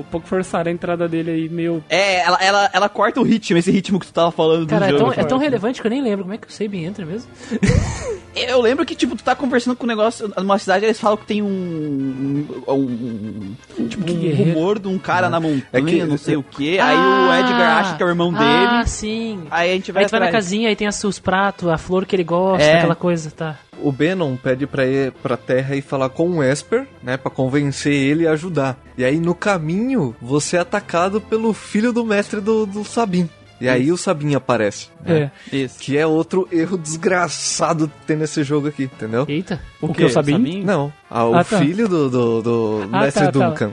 um 0.00 0.04
pouco 0.10 0.26
forçada 0.26 0.68
a 0.68 0.72
entrada 0.72 1.08
dele 1.08 1.30
aí, 1.30 1.48
meio... 1.48 1.82
É, 1.88 2.20
ela, 2.20 2.38
ela, 2.42 2.70
ela 2.72 2.88
corta 2.88 3.20
o 3.20 3.24
ritmo, 3.24 3.56
esse 3.58 3.70
ritmo 3.70 3.98
que 3.98 4.06
tu 4.06 4.12
tava 4.12 4.30
falando 4.30 4.66
Cara, 4.66 4.86
do 4.88 4.94
é 4.94 4.98
jogo. 4.98 5.12
tão, 5.14 5.22
é 5.22 5.26
tão 5.26 5.38
relevante 5.38 5.80
que 5.80 5.86
eu 5.86 5.90
nem 5.90 6.02
lembro. 6.02 6.24
Como 6.24 6.34
é 6.34 6.38
que 6.38 6.46
o 6.46 6.52
Sabin 6.52 6.84
entra 6.84 7.06
mesmo? 7.06 7.30
Eu 8.32 8.60
lembro 8.60 8.86
que, 8.86 8.94
tipo, 8.94 9.16
tu 9.16 9.24
tá 9.24 9.34
conversando 9.34 9.74
com 9.76 9.82
um 9.84 9.88
negócio 9.88 10.32
numa 10.38 10.56
cidade, 10.56 10.84
eles 10.84 11.00
falam 11.00 11.16
que 11.16 11.26
tem 11.26 11.42
um. 11.42 12.46
um, 12.68 13.54
um 13.76 13.88
tipo, 13.88 14.04
Que 14.04 14.12
um 14.12 14.34
rumor 14.36 14.78
de 14.78 14.86
um 14.86 14.98
cara 15.00 15.28
na 15.28 15.40
montanha, 15.40 15.64
É 15.72 15.82
que- 15.82 16.04
não 16.04 16.16
sei 16.16 16.36
o 16.36 16.42
que. 16.42 16.78
Aí 16.78 16.96
o 16.96 17.34
Edgar 17.34 17.78
acha 17.78 17.96
que 17.96 18.02
é 18.04 18.06
o 18.06 18.08
irmão 18.08 18.32
Ah, 18.36 18.38
dele. 18.78 18.88
sim. 18.88 19.42
Aí 19.50 19.70
a 19.70 19.74
gente 19.74 19.90
vai 19.90 20.04
Aí 20.04 20.08
tu 20.08 20.12
vai 20.12 20.20
na 20.20 20.26
atrás. 20.26 20.44
Casinha, 20.50 20.68
aí 20.68 20.76
tem 20.76 20.88
os, 20.88 21.02
os 21.04 21.18
pratos, 21.18 21.68
a 21.68 21.78
flor 21.78 22.04
que 22.04 22.16
ele 22.16 22.24
gosta, 22.24 22.64
É. 22.64 22.78
aquela 22.78 22.94
coisa, 22.96 23.30
tá. 23.30 23.56
O 23.82 23.90
Benon 23.92 24.36
pede 24.36 24.66
pra 24.66 24.84
ir 24.84 25.12
pra 25.22 25.36
Terra 25.36 25.74
e 25.76 25.80
falar 25.80 26.08
com 26.10 26.28
o 26.38 26.42
Esper, 26.42 26.86
né? 27.02 27.16
Pra 27.16 27.30
convencer 27.30 27.92
ele 27.94 28.26
a 28.26 28.32
ajudar. 28.32 28.76
E 28.98 29.04
aí 29.04 29.18
no 29.18 29.34
caminho, 29.34 30.14
você 30.20 30.56
é 30.56 30.60
atacado 30.60 31.20
pelo 31.20 31.52
filho 31.54 31.92
do 31.92 32.04
mestre 32.04 32.40
do, 32.40 32.66
do 32.66 32.84
Sabin. 32.84 33.28
E 33.60 33.68
aí 33.68 33.92
o 33.92 33.96
Sabin 33.96 34.34
aparece. 34.34 34.88
né? 35.04 35.30
É. 35.52 35.56
Isso. 35.56 35.78
Que 35.78 35.96
é 35.96 36.06
outro 36.06 36.48
erro 36.50 36.76
desgraçado 36.78 37.88
que 37.88 38.06
tem 38.06 38.16
nesse 38.16 38.42
jogo 38.42 38.68
aqui, 38.68 38.84
entendeu? 38.84 39.24
Eita. 39.28 39.60
O 39.80 39.92
que, 39.92 40.02
o 40.04 40.08
Sabin? 40.10 40.62
Não, 40.64 40.90
ah, 41.10 41.24
o 41.26 41.34
Ah, 41.34 41.44
tá. 41.44 41.58
filho 41.58 41.86
do, 41.88 42.08
do, 42.10 42.42
do 42.42 42.88
Ah, 42.92 43.02
mestre 43.02 43.26
tá, 43.26 43.32
tá. 43.32 43.48
Duncan. 43.48 43.68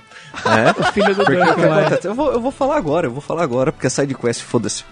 né? 0.45 0.75
O 0.79 0.83
filho 0.91 1.15
do 1.15 1.23
Porque 1.23 1.37
o 1.37 1.45
que 1.55 1.61
Duncan? 1.61 1.99
Eu 2.03 2.13
vou, 2.15 2.31
eu 2.33 2.39
vou 2.41 2.51
falar 2.51 2.77
agora, 2.77 3.07
eu 3.07 3.11
vou 3.11 3.21
falar 3.21 3.43
agora, 3.43 3.71
porque 3.71 3.87
é 3.87 3.89
side 3.89 4.13
quest, 4.13 4.41
foda-se. 4.41 4.83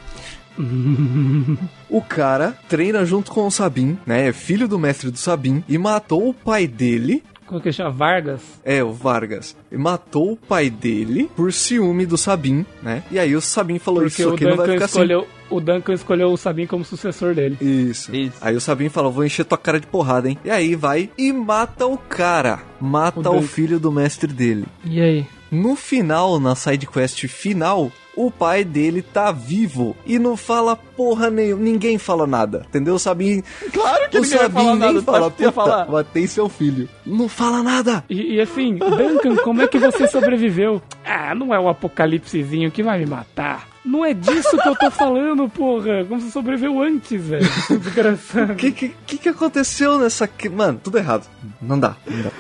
O 1.90 2.02
cara 2.02 2.58
treina 2.68 3.06
junto 3.06 3.32
com 3.32 3.46
o 3.48 3.52
Sabin, 3.52 3.98
né? 4.06 4.28
É 4.28 4.34
filho 4.34 4.68
do 4.68 4.80
mestre 4.80 5.12
do 5.12 5.18
Sabin 5.18 5.64
e 5.68 5.78
matou 5.78 6.30
o 6.30 6.34
pai 6.34 6.68
dele. 6.68 7.24
Como 7.46 7.62
que 7.62 7.72
chama? 7.72 7.92
Vargas? 7.92 8.42
É, 8.64 8.84
o 8.84 8.92
Vargas. 8.92 9.56
E 9.72 9.78
matou 9.78 10.32
o 10.32 10.36
pai 10.36 10.68
dele 10.70 11.30
por 11.36 11.54
ciúme 11.54 12.06
do 12.06 12.18
Sabin, 12.18 12.66
né? 12.82 13.04
E 13.12 13.20
aí 13.20 13.36
o 13.36 13.42
Sabin 13.42 13.78
falou: 13.78 14.02
Porque 14.02 14.24
Isso 14.24 14.34
aqui 14.34 14.46
não 14.46 14.56
vai 14.58 14.72
ficar 14.72 14.86
escolheu, 14.86 15.28
o 15.50 15.60
Duncan 15.60 15.94
escolheu 15.94 16.32
o 16.32 16.38
Sabin 16.38 16.66
como 16.66 16.84
sucessor 16.84 17.36
dele. 17.36 17.56
assim. 17.62 17.90
Isso. 17.90 18.16
Isso. 18.16 18.38
Aí 18.42 18.56
o 18.56 18.62
Sabin 18.62 18.90
falou: 18.90 19.12
Vou 19.12 19.24
encher 19.24 19.46
tua 19.46 19.60
cara 19.60 19.80
de 19.80 19.86
porrada, 19.86 20.28
hein? 20.28 20.40
E 20.44 20.50
aí 20.50 20.76
vai 20.76 21.12
e 21.16 21.32
mata 21.32 21.86
o 21.86 21.98
cara. 21.98 22.64
Mata 22.82 23.30
O 23.30 23.38
o, 23.38 23.42
filho 23.44 23.80
do 23.80 23.92
mestre 23.92 24.34
dele. 24.34 24.66
E 24.84 25.00
aí? 25.00 25.28
No 25.52 25.76
final, 25.76 26.40
na 26.40 26.56
side 26.56 26.88
quest 26.88 27.28
final, 27.28 27.92
o 28.16 28.32
pai 28.32 28.64
dele 28.64 29.02
tá 29.02 29.32
vivo 29.32 29.96
e 30.06 30.18
não 30.18 30.38
fala 30.38 30.76
porra 30.76 31.30
nenhuma, 31.30 31.62
ninguém 31.62 31.98
fala 31.98 32.26
nada, 32.26 32.66
entendeu? 32.68 32.96
O 32.96 33.00
Sabin, 33.00 33.44
Claro 33.74 34.10
que 34.10 34.18
o 34.18 34.22
ninguém 34.22 34.38
vai 34.38 34.46
Sabin 34.48 34.56
falar 34.56 34.76
nem 34.76 34.94
nada, 34.94 35.02
fala, 35.02 35.32
puta, 35.32 35.52
falar. 35.52 35.90
matei 35.92 36.28
seu 36.28 36.48
filho. 36.50 36.88
Não 37.06 37.28
fala 37.28 37.62
nada. 37.62 38.04
E, 38.10 38.36
e 38.36 38.42
assim, 38.42 38.76
Duncan, 38.78 39.36
como 39.44 39.62
é 39.62 39.68
que 39.68 39.78
você 39.78 40.08
sobreviveu? 40.08 40.82
Ah, 41.06 41.36
não 41.36 41.54
é 41.54 41.60
o 41.60 41.68
apocalipsezinho 41.70 42.72
que 42.72 42.82
vai 42.84 43.00
me 43.00 43.06
matar. 43.06 43.68
Não 43.86 44.04
é 44.04 44.14
disso 44.14 44.58
que 44.58 44.68
eu 44.68 44.76
tô 44.76 44.90
falando, 44.90 45.48
porra. 45.48 46.04
Como 46.06 46.20
você 46.20 46.32
sobreviveu 46.32 46.82
antes, 46.82 47.22
velho. 47.24 47.48
Desgraçado. 47.80 48.54
O 48.54 48.56
que, 48.56 48.72
que, 48.72 49.18
que 49.18 49.30
aconteceu 49.30 50.00
nessa... 50.00 50.28
Mano, 50.52 50.80
tudo 50.84 50.98
errado. 50.98 51.28
Não 51.62 51.80
dá, 51.80 51.96
não 52.08 52.24
dá. 52.24 52.32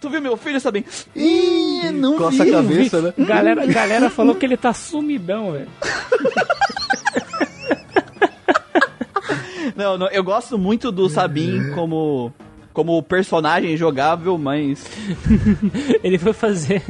Tu 0.00 0.10
viu 0.10 0.20
meu 0.20 0.36
filho, 0.36 0.60
Sabin? 0.60 0.84
Ih, 1.16 1.90
não 1.92 2.16
Coça 2.16 2.44
vi. 2.44 2.50
a 2.50 2.52
cabeça, 2.54 3.00
né? 3.00 3.14
Galera, 3.18 3.66
galera 3.66 4.10
falou 4.10 4.34
que 4.34 4.44
ele 4.46 4.56
tá 4.56 4.72
sumidão, 4.72 5.52
velho. 5.52 5.68
Não, 9.74 9.96
não, 9.96 10.08
eu 10.08 10.22
gosto 10.22 10.58
muito 10.58 10.92
do 10.92 11.08
Sabin 11.08 11.70
como 11.74 12.32
como 12.72 13.02
personagem 13.02 13.76
jogável, 13.76 14.38
mas 14.38 14.84
Ele 16.02 16.18
foi 16.18 16.32
fazer. 16.32 16.82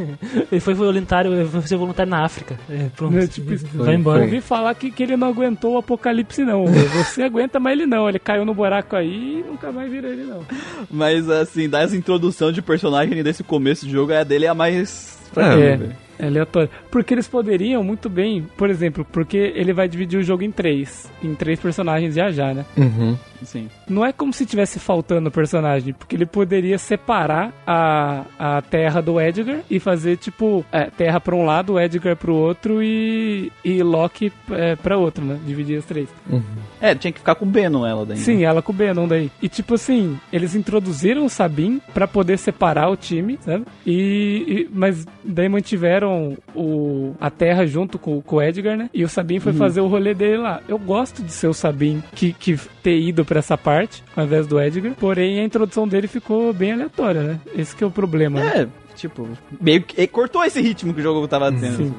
Ele 0.50 0.60
foi 0.60 0.74
voluntário, 0.74 1.32
ele 1.32 1.48
foi 1.48 1.60
fazer 1.60 1.76
voluntário 1.76 2.10
na 2.10 2.24
África. 2.24 2.58
É, 2.68 2.88
pronto. 2.96 3.16
É, 3.16 3.26
tipo 3.26 3.52
isso. 3.52 3.66
vai 3.74 3.94
embora. 3.94 4.20
Eu 4.20 4.24
ouvi 4.24 4.40
falar 4.40 4.74
que, 4.74 4.90
que 4.90 5.02
ele 5.02 5.16
não 5.16 5.28
aguentou 5.28 5.74
o 5.74 5.78
apocalipse, 5.78 6.44
não. 6.44 6.66
Você 6.94 7.22
aguenta, 7.22 7.58
mas 7.58 7.72
ele 7.72 7.86
não. 7.86 8.08
Ele 8.08 8.18
caiu 8.18 8.44
no 8.44 8.54
buraco 8.54 8.96
aí 8.96 9.40
e 9.40 9.44
nunca 9.48 9.72
mais 9.72 9.90
vira 9.90 10.08
ele, 10.08 10.24
não. 10.24 10.44
mas 10.90 11.28
assim, 11.28 11.68
das 11.68 11.92
introdução 11.92 12.52
de 12.52 12.62
personagem 12.62 13.22
desse 13.22 13.42
começo 13.42 13.86
de 13.86 13.92
jogo, 13.92 14.12
a 14.12 14.24
dele 14.24 14.46
é 14.46 14.48
a 14.48 14.54
mais 14.54 15.18
É, 15.36 15.40
É, 16.20 16.24
é 16.24 16.26
aleatório. 16.26 16.70
Porque 16.90 17.14
eles 17.14 17.28
poderiam 17.28 17.82
muito 17.82 18.08
bem, 18.08 18.46
por 18.56 18.70
exemplo, 18.70 19.06
porque 19.10 19.52
ele 19.54 19.72
vai 19.72 19.88
dividir 19.88 20.18
o 20.18 20.22
jogo 20.22 20.42
em 20.42 20.50
três. 20.50 21.10
Em 21.22 21.34
três 21.34 21.58
personagens 21.60 22.14
já 22.14 22.30
já, 22.30 22.54
né? 22.54 22.64
Uhum. 22.76 23.16
Sim. 23.44 23.68
Não 23.88 24.04
é 24.04 24.12
como 24.12 24.32
se 24.32 24.46
tivesse 24.46 24.78
faltando 24.78 25.30
personagem, 25.30 25.92
porque 25.94 26.16
ele 26.16 26.26
poderia 26.26 26.78
separar 26.78 27.52
a, 27.66 28.24
a 28.38 28.62
terra 28.62 29.00
do 29.00 29.20
Edgar 29.20 29.60
e 29.70 29.78
fazer, 29.80 30.16
tipo, 30.16 30.64
é, 30.72 30.84
terra 30.84 31.20
pra 31.20 31.34
um 31.34 31.44
lado, 31.44 31.78
Edgar 31.80 32.16
pro 32.16 32.34
outro 32.34 32.82
e, 32.82 33.50
e 33.64 33.82
Loki 33.82 34.32
é, 34.50 34.76
pra 34.76 34.96
outro, 34.96 35.24
né? 35.24 35.38
Dividir 35.46 35.78
as 35.78 35.84
três. 35.84 36.08
É, 36.80 36.94
tinha 36.94 37.12
que 37.12 37.18
ficar 37.20 37.34
com 37.34 37.44
o 37.44 37.48
Beno 37.48 37.84
ela 37.86 38.04
daí. 38.04 38.16
né? 38.18 38.22
Sim, 38.22 38.44
ela 38.44 38.60
com 38.62 38.72
o 38.72 38.74
Venom 38.74 39.06
daí. 39.06 39.30
E 39.40 39.48
tipo 39.48 39.74
assim, 39.74 40.18
eles 40.32 40.54
introduziram 40.54 41.24
o 41.24 41.30
Sabin 41.30 41.80
pra 41.94 42.08
poder 42.08 42.38
separar 42.38 42.88
o 42.90 42.96
time, 42.96 43.38
sabe? 43.42 43.64
E, 43.86 44.44
e- 44.46 44.68
mas 44.72 45.06
daí 45.24 45.48
mantiveram 45.48 46.36
o, 46.54 47.14
a 47.20 47.30
Terra 47.30 47.66
junto 47.66 47.98
com, 47.98 48.20
com 48.20 48.36
o 48.36 48.42
Edgar, 48.42 48.76
né? 48.76 48.90
E 48.92 49.04
o 49.04 49.08
Sabin 49.08 49.38
foi 49.38 49.52
fazer 49.52 49.80
o 49.80 49.86
rolê 49.86 50.14
dele 50.14 50.38
lá. 50.38 50.60
Eu 50.68 50.78
gosto 50.78 51.22
de 51.22 51.32
ser 51.32 51.46
o 51.46 51.54
Sabin 51.54 52.02
que, 52.14 52.32
que 52.32 52.56
ter 52.82 52.98
ido 52.98 53.24
pra 53.24 53.31
essa 53.36 53.56
parte, 53.56 54.02
ao 54.16 54.24
invés 54.24 54.46
do 54.46 54.60
Edgar. 54.60 54.92
Porém, 54.94 55.40
a 55.40 55.44
introdução 55.44 55.86
dele 55.86 56.06
ficou 56.06 56.52
bem 56.52 56.72
aleatória, 56.72 57.22
né? 57.22 57.40
Esse 57.56 57.74
que 57.74 57.82
é 57.84 57.86
o 57.86 57.90
problema. 57.90 58.40
né? 58.40 58.62
É, 58.62 58.94
tipo, 58.94 59.28
meio 59.60 59.82
que 59.82 60.06
cortou 60.06 60.44
esse 60.44 60.60
ritmo 60.60 60.92
que 60.94 61.00
o 61.00 61.02
jogo 61.02 61.26
tava 61.28 61.50
tendo. 61.52 61.76
Sim. 61.76 61.94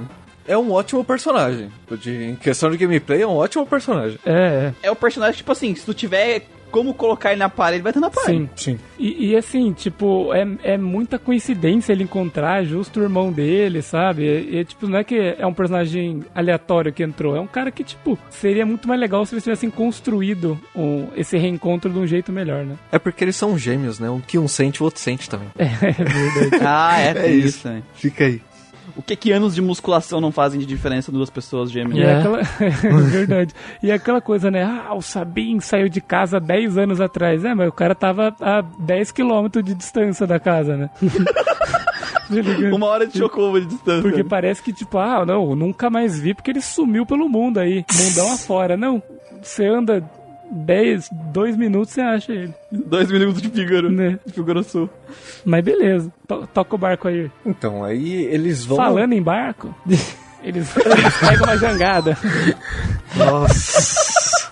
É 0.47 0.57
um 0.57 0.71
ótimo 0.73 1.03
personagem. 1.05 1.69
De, 2.01 2.11
em 2.31 2.35
questão 2.35 2.69
de 2.69 2.77
gameplay, 2.77 3.21
é 3.21 3.27
um 3.27 3.35
ótimo 3.37 3.65
personagem. 3.65 4.19
É, 4.25 4.73
É 4.83 4.91
o 4.91 4.95
personagem, 4.95 5.37
tipo 5.37 5.51
assim, 5.51 5.73
se 5.73 5.85
tu 5.85 5.93
tiver 5.93 6.45
como 6.73 6.91
colocar 6.95 7.29
ele 7.31 7.39
na 7.39 7.49
parede, 7.49 7.75
ele 7.77 7.83
vai 7.83 7.91
estar 7.91 8.01
na 8.01 8.07
é. 8.07 8.09
parede. 8.09 8.49
Sim. 8.55 8.73
Sim. 8.73 8.79
E, 8.97 9.27
e, 9.31 9.35
assim, 9.35 9.71
tipo, 9.73 10.33
é, 10.33 10.73
é 10.73 10.77
muita 10.77 11.19
coincidência 11.19 11.91
ele 11.93 12.03
encontrar 12.03 12.63
justo 12.63 12.99
o 12.99 13.03
irmão 13.03 13.31
dele, 13.31 13.83
sabe? 13.83 14.23
E, 14.23 14.57
e, 14.57 14.65
tipo, 14.65 14.87
não 14.87 14.97
é 14.97 15.03
que 15.03 15.15
é 15.37 15.45
um 15.45 15.53
personagem 15.53 16.23
aleatório 16.33 16.91
que 16.91 17.03
entrou, 17.03 17.35
é 17.35 17.39
um 17.39 17.45
cara 17.45 17.69
que, 17.69 17.83
tipo, 17.83 18.17
seria 18.31 18.65
muito 18.65 18.87
mais 18.87 18.99
legal 18.99 19.23
se 19.23 19.35
eles 19.35 19.43
tivessem 19.43 19.69
construído 19.69 20.59
um- 20.75 21.09
esse 21.15 21.37
reencontro 21.37 21.91
de 21.91 21.99
um 21.99 22.07
jeito 22.07 22.31
melhor, 22.31 22.65
né? 22.65 22.75
É 22.91 22.97
porque 22.97 23.23
eles 23.23 23.35
são 23.35 23.55
gêmeos, 23.55 23.99
né? 23.99 24.09
Um 24.09 24.19
que 24.19 24.39
um 24.39 24.47
sente, 24.47 24.81
o 24.81 24.85
outro 24.85 24.99
sente 24.99 25.29
também. 25.29 25.49
É 25.59 25.91
verdade. 26.03 26.63
Ah, 26.65 26.99
é, 26.99 27.27
É 27.27 27.31
isso. 27.31 27.47
isso. 27.49 27.63
também. 27.63 27.83
Fica 27.93 28.23
aí. 28.25 28.41
O 28.95 29.01
que 29.01 29.15
que 29.15 29.31
anos 29.31 29.55
de 29.55 29.61
musculação 29.61 30.21
não 30.21 30.31
fazem 30.31 30.59
de 30.59 30.65
diferença 30.65 31.11
duas 31.11 31.29
pessoas 31.29 31.71
gêmeas? 31.71 32.05
É 32.05 32.15
aquela... 32.15 32.39
é 32.61 33.09
verdade. 33.09 33.53
E 33.81 33.89
é 33.89 33.93
aquela 33.93 34.21
coisa, 34.21 34.51
né? 34.51 34.63
Ah, 34.63 34.93
o 34.93 35.01
Sabin 35.01 35.59
saiu 35.59 35.89
de 35.89 35.99
casa 35.99 36.39
10 36.39 36.77
anos 36.77 37.01
atrás. 37.01 37.43
É, 37.43 37.55
mas 37.55 37.67
o 37.69 37.71
cara 37.71 37.95
tava 37.95 38.35
a 38.39 38.61
10 38.61 39.11
quilômetros 39.11 39.63
de 39.63 39.73
distância 39.73 40.27
da 40.27 40.39
casa, 40.39 40.77
né? 40.77 40.89
Tá? 42.23 42.75
Uma 42.75 42.87
hora 42.87 43.05
de 43.05 43.17
chocobo 43.17 43.59
de 43.59 43.67
distância. 43.67 44.01
Porque 44.01 44.23
parece 44.23 44.63
que, 44.63 44.71
tipo, 44.71 44.97
ah, 44.97 45.25
não, 45.25 45.55
nunca 45.55 45.89
mais 45.89 46.19
vi 46.19 46.33
porque 46.33 46.51
ele 46.51 46.61
sumiu 46.61 47.05
pelo 47.05 47.27
mundo 47.27 47.59
aí, 47.59 47.85
mundão 47.93 48.33
afora. 48.33 48.77
Não, 48.77 49.03
você 49.41 49.67
anda 49.67 50.09
10, 50.53 51.09
2 51.33 51.57
minutos 51.57 51.93
você 51.93 52.01
acha 52.01 52.31
ele, 52.31 52.53
Dois 52.71 53.09
minutos 53.11 53.41
de 53.41 53.49
Figaro. 53.49 53.89
né? 53.91 54.19
De 54.25 54.33
Figaro 54.33 54.63
Sul. 54.63 54.89
Mas 55.43 55.63
beleza, 55.63 56.11
to- 56.27 56.47
toca 56.53 56.75
o 56.75 56.77
barco 56.77 57.07
aí. 57.07 57.29
Então, 57.45 57.83
aí 57.83 58.23
eles 58.25 58.63
vão. 58.65 58.77
Falando 58.77 59.13
em 59.13 59.21
barco, 59.21 59.73
eles, 59.85 60.15
eles 60.43 60.73
pegam 61.19 61.43
uma 61.45 61.57
jangada. 61.57 62.17
Nossa. 63.15 64.42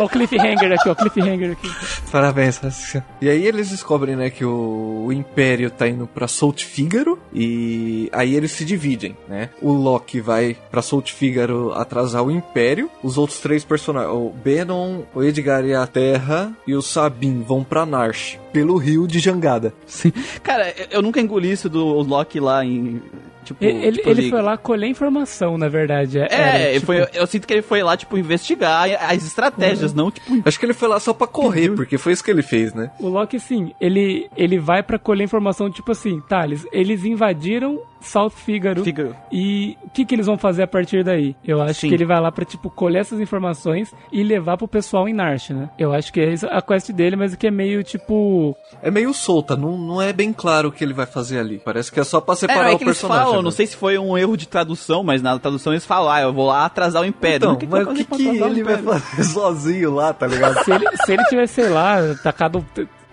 O 0.00 0.08
cliffhanger 0.08 0.72
aqui, 0.72 0.88
ó 0.88 0.92
o 0.92 0.96
cliffhanger 0.96 1.52
aqui. 1.52 1.68
Parabéns. 2.10 2.56
Raciel. 2.58 3.02
E 3.20 3.28
aí 3.28 3.44
eles 3.46 3.70
descobrem, 3.70 4.14
né, 4.16 4.30
que 4.30 4.44
o, 4.44 5.04
o 5.06 5.12
Império 5.12 5.70
tá 5.70 5.88
indo 5.88 6.06
pra 6.06 6.28
Salt 6.28 6.64
Fígaro 6.64 7.18
e 7.32 8.08
aí 8.12 8.34
eles 8.34 8.52
se 8.52 8.64
dividem, 8.64 9.16
né? 9.28 9.50
O 9.60 9.72
Loki 9.72 10.20
vai 10.20 10.56
pra 10.70 10.82
Salt 10.82 11.12
Fígaro 11.12 11.72
atrasar 11.74 12.22
o 12.22 12.30
Império, 12.30 12.90
os 13.02 13.18
outros 13.18 13.40
três 13.40 13.64
personagens, 13.64 14.12
o 14.14 14.30
Benon, 14.30 15.02
o 15.14 15.22
Edgar 15.22 15.64
e 15.64 15.74
a 15.74 15.86
Terra 15.86 16.52
e 16.66 16.74
o 16.74 16.82
Sabin 16.82 17.42
vão 17.42 17.64
pra 17.64 17.84
Narsh, 17.86 18.38
pelo 18.52 18.76
rio 18.76 19.06
de 19.06 19.18
Jangada. 19.18 19.72
Sim. 19.86 20.12
Cara, 20.42 20.68
eu- 20.76 20.86
eu 20.90 21.02
nunca 21.02 21.20
engoli 21.20 21.50
isso 21.50 21.68
do 21.68 21.84
Loki 22.02 22.38
lá 22.40 22.64
em. 22.64 23.02
Tipo, 23.48 23.64
Ele, 23.64 23.92
tipo, 23.92 24.10
ele 24.10 24.30
foi 24.30 24.42
lá 24.42 24.56
colher 24.56 24.88
informação, 24.88 25.56
na 25.56 25.68
verdade. 25.68 26.18
É, 26.18 26.28
Era, 26.30 26.60
ele 26.60 26.74
tipo, 26.80 26.86
foi, 26.86 27.06
eu 27.14 27.26
sinto 27.26 27.46
que 27.46 27.52
ele 27.52 27.62
foi 27.62 27.82
lá, 27.82 27.96
tipo, 27.96 28.16
investigar 28.18 28.88
as 29.08 29.24
estratégias, 29.24 29.94
não, 29.94 30.10
tipo. 30.10 30.42
Acho 30.44 30.58
que 30.58 30.66
ele 30.66 30.74
foi 30.74 30.88
lá 30.88 31.00
só 31.00 31.12
pra 31.12 31.26
correr, 31.26 31.70
porque 31.70 31.96
foi 31.96 32.12
isso 32.12 32.22
que 32.22 32.30
ele 32.30 32.42
fez, 32.42 32.74
né? 32.74 32.90
O 33.00 33.08
Loki, 33.08 33.38
sim, 33.40 33.72
ele, 33.80 34.28
ele 34.36 34.58
vai 34.58 34.82
pra 34.82 34.98
colher 34.98 35.24
informação, 35.24 35.70
tipo 35.70 35.92
assim, 35.92 36.20
tá, 36.28 36.44
eles, 36.44 36.66
eles 36.72 37.04
invadiram 37.04 37.80
South 38.00 38.30
Figaro. 38.30 38.84
Figaro. 38.84 39.14
E 39.32 39.76
o 39.84 39.90
que, 39.90 40.04
que 40.04 40.14
eles 40.14 40.26
vão 40.26 40.38
fazer 40.38 40.62
a 40.62 40.66
partir 40.66 41.02
daí? 41.04 41.34
Eu 41.44 41.60
acho 41.60 41.80
Sim. 41.80 41.88
que 41.88 41.94
ele 41.94 42.04
vai 42.04 42.20
lá 42.20 42.30
pra, 42.30 42.44
tipo, 42.44 42.70
colher 42.70 43.00
essas 43.00 43.20
informações 43.20 43.92
e 44.12 44.22
levar 44.22 44.56
pro 44.56 44.68
pessoal 44.68 45.08
em 45.08 45.12
Narsh, 45.12 45.50
né? 45.50 45.68
Eu 45.78 45.92
acho 45.92 46.12
que 46.12 46.20
é 46.20 46.34
a 46.50 46.62
quest 46.62 46.90
dele, 46.92 47.16
mas 47.16 47.34
que 47.34 47.46
é 47.46 47.50
meio, 47.50 47.82
tipo... 47.82 48.56
É 48.82 48.90
meio 48.90 49.12
solta, 49.12 49.56
não, 49.56 49.76
não 49.76 50.00
é 50.00 50.12
bem 50.12 50.32
claro 50.32 50.68
o 50.68 50.72
que 50.72 50.82
ele 50.84 50.92
vai 50.94 51.06
fazer 51.06 51.38
ali. 51.40 51.60
Parece 51.64 51.90
que 51.90 51.98
é 52.00 52.04
só 52.04 52.20
pra 52.20 52.34
É, 52.34 52.36
separar 52.36 52.70
é 52.70 52.74
o 52.74 52.78
que 52.78 52.84
eles 52.84 52.96
personagem. 52.98 53.24
falam, 53.24 53.38
né? 53.38 53.44
não 53.44 53.50
sei 53.50 53.66
se 53.66 53.76
foi 53.76 53.98
um 53.98 54.16
erro 54.16 54.36
de 54.36 54.46
tradução, 54.48 55.02
mas 55.02 55.20
na 55.22 55.38
tradução 55.38 55.72
eles 55.72 55.84
falam, 55.84 56.10
ah, 56.12 56.20
eu 56.20 56.32
vou 56.32 56.46
lá 56.46 56.64
atrasar 56.64 57.02
o 57.02 57.06
Império. 57.06 57.36
Então, 57.36 57.56
que 57.56 57.66
mas 57.66 57.82
o 57.82 57.86
vai 57.86 57.94
que, 57.96 58.04
fazer 58.04 58.22
que 58.22 58.28
atrasar 58.30 58.48
o 58.48 58.52
ele 58.52 58.62
vai 58.62 58.78
fazer 58.78 59.24
sozinho 59.28 59.94
lá, 59.94 60.12
tá 60.12 60.26
ligado? 60.26 60.64
Se 60.64 60.70
ele, 60.70 60.86
se 61.04 61.12
ele 61.12 61.24
tivesse, 61.24 61.54
sei 61.54 61.68
lá, 61.68 61.98
tacado 62.22 62.64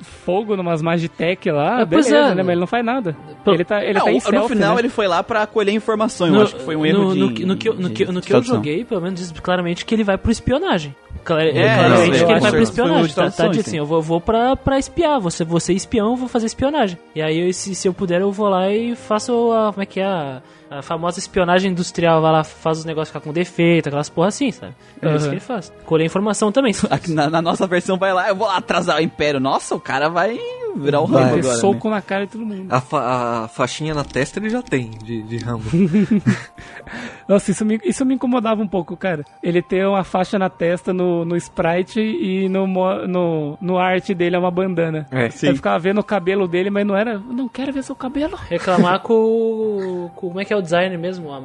fogo 0.05 0.55
numas 0.55 0.81
Magitech 0.81 1.51
lá, 1.51 1.81
É, 1.81 1.85
beleza, 1.85 2.15
é. 2.15 2.35
né? 2.35 2.43
Mas 2.43 2.49
ele 2.49 2.59
não 2.59 2.67
faz 2.67 2.85
nada. 2.85 3.15
Ele 3.45 3.63
tá, 3.63 3.83
ele 3.83 3.93
Não, 3.99 4.05
tá 4.05 4.11
em 4.11 4.15
no 4.15 4.21
stealth, 4.21 4.47
final 4.49 4.73
né? 4.75 4.81
ele 4.81 4.89
foi 4.89 5.07
lá 5.07 5.21
pra 5.23 5.45
colher 5.45 5.73
informação, 5.73 6.27
eu 6.27 6.41
acho 6.41 6.55
que 6.55 6.63
foi 6.63 6.75
um 6.75 6.85
erro 6.85 7.03
no, 7.03 7.13
de... 7.13 7.19
no, 7.19 7.31
que- 7.33 7.45
no 7.45 7.55
que, 7.57 7.69
eu- 7.69 7.73
no, 7.75 7.89
que, 7.89 8.05
no 8.05 8.21
que 8.21 8.33
eu 8.33 8.41
joguei, 8.43 8.83
pelo 8.85 9.01
menos 9.01 9.19
diz 9.19 9.31
claramente 9.39 9.85
que 9.85 9.93
ele 9.93 10.03
vai 10.03 10.17
pro 10.17 10.31
espionagem. 10.31 10.95
Clara- 11.23 11.43
É, 11.49 11.75
claramente 11.75 12.25
que 12.25 12.31
ele 12.31 12.39
vai 12.39 12.51
pro 12.51 12.61
espionagem. 12.61 13.15
Tá, 13.15 13.31
tá 13.31 13.53
sim. 13.53 13.59
assim, 13.59 13.77
eu 13.77 13.85
vou, 13.85 14.01
vou 14.01 14.21
pra, 14.21 14.55
pra 14.55 14.77
espiar. 14.77 15.19
Você, 15.19 15.43
você 15.43 15.73
é 15.73 15.75
espião, 15.75 16.11
eu 16.11 16.15
vou 16.15 16.27
fazer 16.27 16.45
espionagem. 16.45 16.97
E 17.15 17.21
aí, 17.21 17.51
se, 17.53 17.73
se 17.73 17.87
eu 17.87 17.93
puder, 17.93 18.21
eu 18.21 18.31
vou 18.31 18.47
lá 18.49 18.69
e 18.71 18.95
faço 18.95 19.51
a. 19.51 19.71
Como 19.71 19.81
é 19.81 19.85
que 19.87 19.99
é? 19.99 20.05
A, 20.05 20.41
a 20.79 20.81
famosa 20.81 21.19
espionagem 21.19 21.71
industrial. 21.71 22.21
Vai 22.21 22.31
lá, 22.31 22.43
faz 22.43 22.79
os 22.79 22.85
negócios 22.85 23.09
ficar 23.09 23.19
com 23.21 23.31
defeito, 23.33 23.87
aquelas 23.87 24.09
porra 24.09 24.27
assim, 24.29 24.51
sabe? 24.51 24.73
É 25.01 25.07
isso 25.07 25.15
Aham. 25.17 25.23
que 25.29 25.33
ele 25.35 25.39
faz. 25.39 25.73
Colher 25.85 26.05
informação 26.05 26.51
também. 26.51 26.73
Aqui 26.89 27.11
na, 27.11 27.29
na 27.29 27.41
nossa 27.41 27.65
versão 27.67 27.97
vai 27.97 28.13
lá, 28.13 28.29
eu 28.29 28.35
vou 28.35 28.47
lá 28.47 28.57
atrasar 28.57 28.97
o 28.97 29.01
Império. 29.01 29.39
Nossa, 29.39 29.75
o 29.75 29.79
cara 29.79 30.09
vai 30.09 30.37
virar 30.77 31.01
um 31.01 31.05
Vai. 31.07 31.23
rambo 31.23 31.39
agora. 31.39 31.55
soco 31.55 31.87
né? 31.89 31.95
na 31.95 32.01
cara 32.01 32.25
de 32.25 32.33
todo 32.33 32.45
mundo. 32.45 32.67
A, 32.69 32.81
fa- 32.81 33.43
a 33.43 33.47
faixinha 33.47 33.93
na 33.93 34.03
testa 34.03 34.39
ele 34.39 34.49
já 34.49 34.61
tem, 34.61 34.89
de, 34.91 35.21
de 35.23 35.37
Rambo. 35.37 35.63
Nossa, 37.27 37.51
isso 37.51 37.65
me, 37.65 37.79
isso 37.83 38.05
me 38.05 38.13
incomodava 38.15 38.61
um 38.61 38.67
pouco, 38.67 38.95
cara. 38.95 39.23
Ele 39.41 39.61
ter 39.61 39.87
uma 39.87 40.03
faixa 40.03 40.37
na 40.37 40.49
testa 40.49 40.93
no, 40.93 41.25
no 41.25 41.35
sprite 41.37 41.99
e 41.99 42.47
no, 42.49 42.67
no, 43.07 43.57
no 43.59 43.77
arte 43.77 44.13
dele 44.13 44.35
é 44.35 44.39
uma 44.39 44.51
bandana. 44.51 45.07
É, 45.11 45.27
Eu 45.27 45.55
ficava 45.55 45.79
vendo 45.79 45.99
o 45.99 46.03
cabelo 46.03 46.47
dele, 46.47 46.69
mas 46.69 46.85
não 46.85 46.95
era. 46.95 47.13
Eu 47.13 47.19
não 47.33 47.47
quero 47.47 47.71
ver 47.73 47.83
seu 47.83 47.95
cabelo. 47.95 48.35
Reclamar 48.49 48.99
com, 48.99 49.13
o- 49.13 50.11
com. 50.15 50.25
Como 50.35 50.41
é 50.41 50.45
que 50.45 50.51
é 50.53 50.57
o 50.57 50.61
designer 50.65 50.97
mesmo? 50.97 51.31
A, 51.31 51.37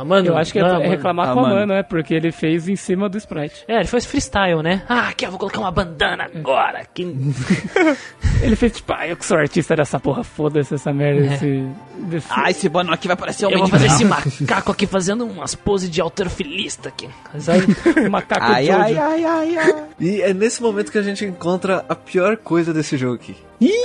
a 0.00 0.04
mano? 0.04 0.28
Eu 0.28 0.36
acho 0.36 0.52
que 0.52 0.58
é, 0.58 0.62
Não, 0.62 0.82
é 0.82 0.88
reclamar 0.88 1.32
com 1.32 1.40
a 1.40 1.48
mano. 1.48 1.72
é, 1.72 1.82
porque 1.82 2.12
ele 2.12 2.30
fez 2.30 2.68
em 2.68 2.76
cima 2.76 3.08
do 3.08 3.16
sprite. 3.16 3.64
É, 3.66 3.76
ele 3.76 3.86
fez 3.86 4.04
freestyle, 4.04 4.62
né? 4.62 4.82
Ah, 4.88 5.08
aqui 5.08 5.24
eu 5.24 5.30
vou 5.30 5.38
colocar 5.38 5.60
uma 5.60 5.70
bandana 5.70 6.28
agora. 6.34 6.84
Que... 6.92 7.02
Ele 8.42 8.54
fez 8.54 8.72
tipo, 8.72 8.92
ah, 8.92 9.06
eu 9.08 9.16
que 9.16 9.24
sou 9.24 9.38
artista 9.38 9.74
dessa 9.74 9.98
porra, 9.98 10.22
foda-se 10.22 10.74
essa 10.74 10.92
merda 10.92 11.24
É. 11.24 11.28
desse. 11.30 11.66
desse... 11.96 12.26
Ah, 12.30 12.50
esse 12.50 12.68
mano 12.68 12.92
aqui 12.92 13.08
vai 13.08 13.16
parecer 13.16 13.46
um 13.46 13.50
Eu 13.50 13.58
vou 13.60 13.68
fazer 13.68 13.86
esse 13.86 14.04
macaco 14.04 14.72
aqui 14.72 14.86
fazendo 14.86 15.24
umas 15.24 15.54
poses 15.54 15.88
de 15.88 16.00
alterofilista 16.02 16.90
aqui. 16.90 17.08
Sabe? 17.38 17.66
macaco 18.10 18.44
Ai, 18.44 18.68
ai, 18.68 18.96
ai, 18.96 19.24
ai, 19.24 19.56
ai. 19.58 19.84
E 19.98 20.20
é 20.20 20.34
nesse 20.34 20.60
momento 20.62 20.92
que 20.92 20.98
a 20.98 21.02
gente 21.02 21.24
encontra 21.24 21.84
a 21.88 21.94
pior 21.94 22.36
coisa 22.36 22.74
desse 22.74 22.98
jogo 22.98 23.14
aqui. 23.14 23.34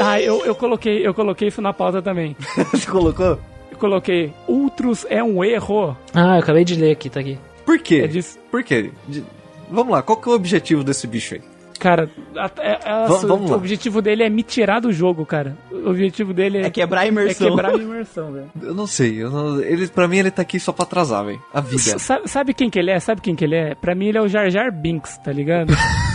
Ah, 0.02 0.20
eu, 0.20 0.46
eu, 0.46 0.54
coloquei, 0.54 1.08
eu 1.08 1.14
coloquei 1.14 1.48
isso 1.48 1.62
na 1.62 1.72
pauta 1.72 2.02
também. 2.02 2.36
Você 2.74 2.90
colocou? 2.92 3.40
Coloquei, 3.82 4.32
Ultros 4.48 5.08
é 5.10 5.24
um 5.24 5.44
erro. 5.44 5.98
Ah, 6.14 6.36
eu 6.36 6.40
acabei 6.40 6.64
de 6.64 6.76
ler 6.76 6.92
aqui, 6.92 7.10
tá 7.10 7.20
aqui. 7.20 7.36
Por 7.66 7.80
quê? 7.80 8.02
É 8.04 8.08
disso. 8.08 8.38
Por 8.52 8.64
quê? 8.64 8.92
De- 9.08 9.24
Vamos 9.72 9.92
lá, 9.92 10.04
qual 10.04 10.18
que 10.22 10.30
é 10.30 10.32
o 10.32 10.36
objetivo 10.36 10.84
desse 10.84 11.08
bicho 11.08 11.34
aí? 11.34 11.42
Cara, 11.80 12.08
a- 12.38 12.52
é- 12.60 12.74
é- 12.84 13.08
Va- 13.08 13.18
vamos 13.26 13.50
o 13.50 13.54
lá. 13.54 13.58
objetivo 13.58 14.00
dele 14.00 14.22
é 14.22 14.30
me 14.30 14.44
tirar 14.44 14.80
do 14.80 14.94
jogo, 14.94 15.26
cara. 15.26 15.58
O 15.72 15.90
objetivo 15.90 16.32
dele 16.32 16.60
é, 16.60 16.66
É 16.68 16.70
quebrar 16.70 17.02
a 17.02 17.06
é 17.06 17.08
imersão. 17.08 17.50
quebrar 17.50 17.72
a 17.74 17.78
imersão, 17.78 18.32
velho. 18.34 18.52
Eu 18.62 18.76
não 18.76 18.86
sei, 18.86 19.24
eu 19.24 19.32
não, 19.32 19.60
ele, 19.60 19.88
pra 19.88 20.08
mim 20.08 20.18
ele 20.20 20.30
tá 20.30 20.44
aqui 20.44 20.60
só 20.60 20.72
pra 20.72 20.84
atrasar, 20.84 21.26
velho. 21.26 21.42
A 21.52 21.60
vida. 21.60 21.98
Sabe, 21.98 22.30
sabe 22.30 22.54
quem 22.54 22.70
que 22.70 22.78
ele 22.78 22.92
é? 22.92 23.00
Sabe 23.00 23.20
quem 23.20 23.36
que 23.36 23.44
ele 23.44 23.56
é? 23.56 23.74
Pra 23.74 23.96
mim 23.96 24.10
ele 24.10 24.18
é 24.20 24.22
o 24.22 24.28
Jar 24.28 24.48
Jar 24.52 24.72
Binks, 24.72 25.18
tá 25.18 25.32
ligado? 25.32 25.74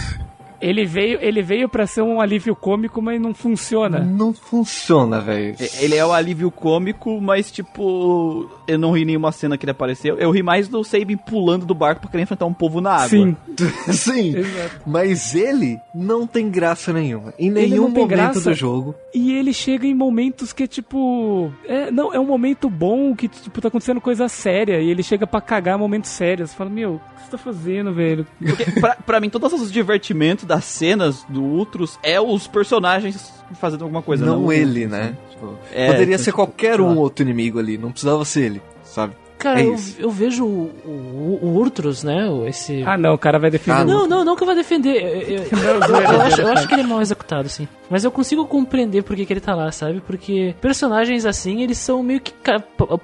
ele 0.60 0.84
veio, 0.84 1.18
ele 1.20 1.42
veio 1.42 1.68
para 1.68 1.86
ser 1.86 2.02
um 2.02 2.20
alívio 2.20 2.54
cômico, 2.54 3.00
mas 3.02 3.20
não 3.20 3.34
funciona. 3.34 4.00
Não 4.00 4.32
funciona, 4.32 5.20
velho. 5.20 5.56
Ele 5.80 5.94
é 5.94 6.04
o 6.04 6.12
alívio 6.12 6.50
cômico, 6.50 7.20
mas 7.20 7.50
tipo, 7.50 8.48
eu 8.66 8.78
não 8.78 8.92
ri 8.92 9.04
nenhuma 9.04 9.32
cena 9.32 9.56
que 9.56 9.64
ele 9.64 9.70
apareceu. 9.72 10.16
Eu 10.18 10.30
ri 10.30 10.42
mais 10.42 10.68
do 10.68 10.82
Sabin 10.84 11.16
pulando 11.16 11.66
do 11.66 11.74
barco 11.74 12.00
pra 12.02 12.10
querer 12.10 12.22
enfrentar 12.24 12.46
um 12.46 12.54
povo 12.54 12.80
na 12.80 12.92
água. 12.92 13.08
Sim, 13.08 13.36
Sim, 13.92 14.36
exato. 14.36 14.80
mas 14.86 15.34
ele 15.34 15.78
não 15.94 16.26
tem 16.26 16.50
graça 16.50 16.92
nenhuma. 16.92 17.32
Em 17.38 17.50
nenhum 17.50 17.88
momento 17.88 18.08
graça. 18.08 18.40
do 18.50 18.54
jogo. 18.54 18.94
E 19.14 19.32
ele 19.34 19.52
chega 19.52 19.86
em 19.86 19.94
momentos 19.94 20.52
que, 20.52 20.66
tipo. 20.66 21.50
É, 21.66 21.90
não, 21.90 22.12
é 22.12 22.20
um 22.20 22.26
momento 22.26 22.68
bom 22.68 23.14
que, 23.14 23.28
tipo, 23.28 23.60
tá 23.60 23.68
acontecendo 23.68 24.00
coisa 24.00 24.28
séria. 24.28 24.80
E 24.80 24.90
ele 24.90 25.02
chega 25.02 25.26
pra 25.26 25.40
cagar 25.40 25.78
momentos 25.78 26.10
sérios. 26.10 26.50
Você 26.50 26.56
fala, 26.56 26.70
meu, 26.70 26.94
o 26.94 26.98
que 26.98 27.22
você 27.24 27.30
tá 27.30 27.38
fazendo, 27.38 27.92
velho? 27.92 28.26
Porque, 28.38 28.70
pra, 28.80 28.94
pra 28.96 29.20
mim, 29.20 29.30
todos 29.30 29.52
os 29.52 29.72
divertimentos 29.72 30.44
das 30.47 30.64
cenas 30.64 31.24
do 31.28 31.43
Ultros 31.43 31.98
é 32.02 32.20
os 32.20 32.47
personagens 32.47 33.32
fazendo 33.60 33.82
alguma 33.82 34.02
coisa. 34.02 34.24
não, 34.24 34.43
Não, 34.43 34.52
ele, 34.52 34.86
né? 34.86 35.16
Tipo, 35.31 35.55
É, 35.73 35.86
poderia 35.89 36.14
então, 36.14 36.18
ser 36.18 36.24
tipo, 36.31 36.36
qualquer 36.36 36.81
um 36.81 36.97
outro 36.97 37.24
inimigo 37.24 37.59
ali, 37.59 37.77
não 37.77 37.90
precisava 37.90 38.24
ser 38.24 38.43
ele, 38.44 38.62
sabe? 38.85 39.14
Cara, 39.38 39.60
É 39.60 39.66
eu, 39.66 39.76
eu 39.98 40.10
vejo 40.10 40.44
o, 40.46 40.70
o, 40.84 41.38
o 41.42 41.56
Urtrus, 41.58 42.02
né? 42.02 42.26
Esse. 42.48 42.82
Ah, 42.84 42.96
não, 42.96 43.14
o 43.14 43.18
cara 43.18 43.38
vai 43.38 43.50
defender. 43.50 43.76
Ah, 43.80 43.84
Não, 43.84 44.06
não, 44.06 44.24
não 44.24 44.34
que 44.36 44.42
eu 44.42 44.46
vá 44.46 44.54
defender. 44.54 44.96
Eu, 45.02 45.38
eu- 45.38 45.44
eu- 46.14 46.20
acho, 46.22 46.40
eu 46.40 46.48
acho 46.48 46.66
que 46.68 46.74
ele 46.74 46.82
é 46.82 46.86
mal 46.86 47.00
executado, 47.02 47.48
sim. 47.48 47.68
Mas 47.90 48.02
eu 48.02 48.10
consigo 48.10 48.44
compreender 48.46 49.02
por 49.02 49.14
que, 49.14 49.24
que 49.26 49.32
ele 49.32 49.40
tá 49.40 49.54
lá, 49.54 49.70
sabe? 49.70 50.00
Porque 50.04 50.54
personagens 50.60 51.24
assim, 51.24 51.62
eles 51.62 51.78
são 51.78 52.02
meio 52.02 52.20
que 52.20 52.32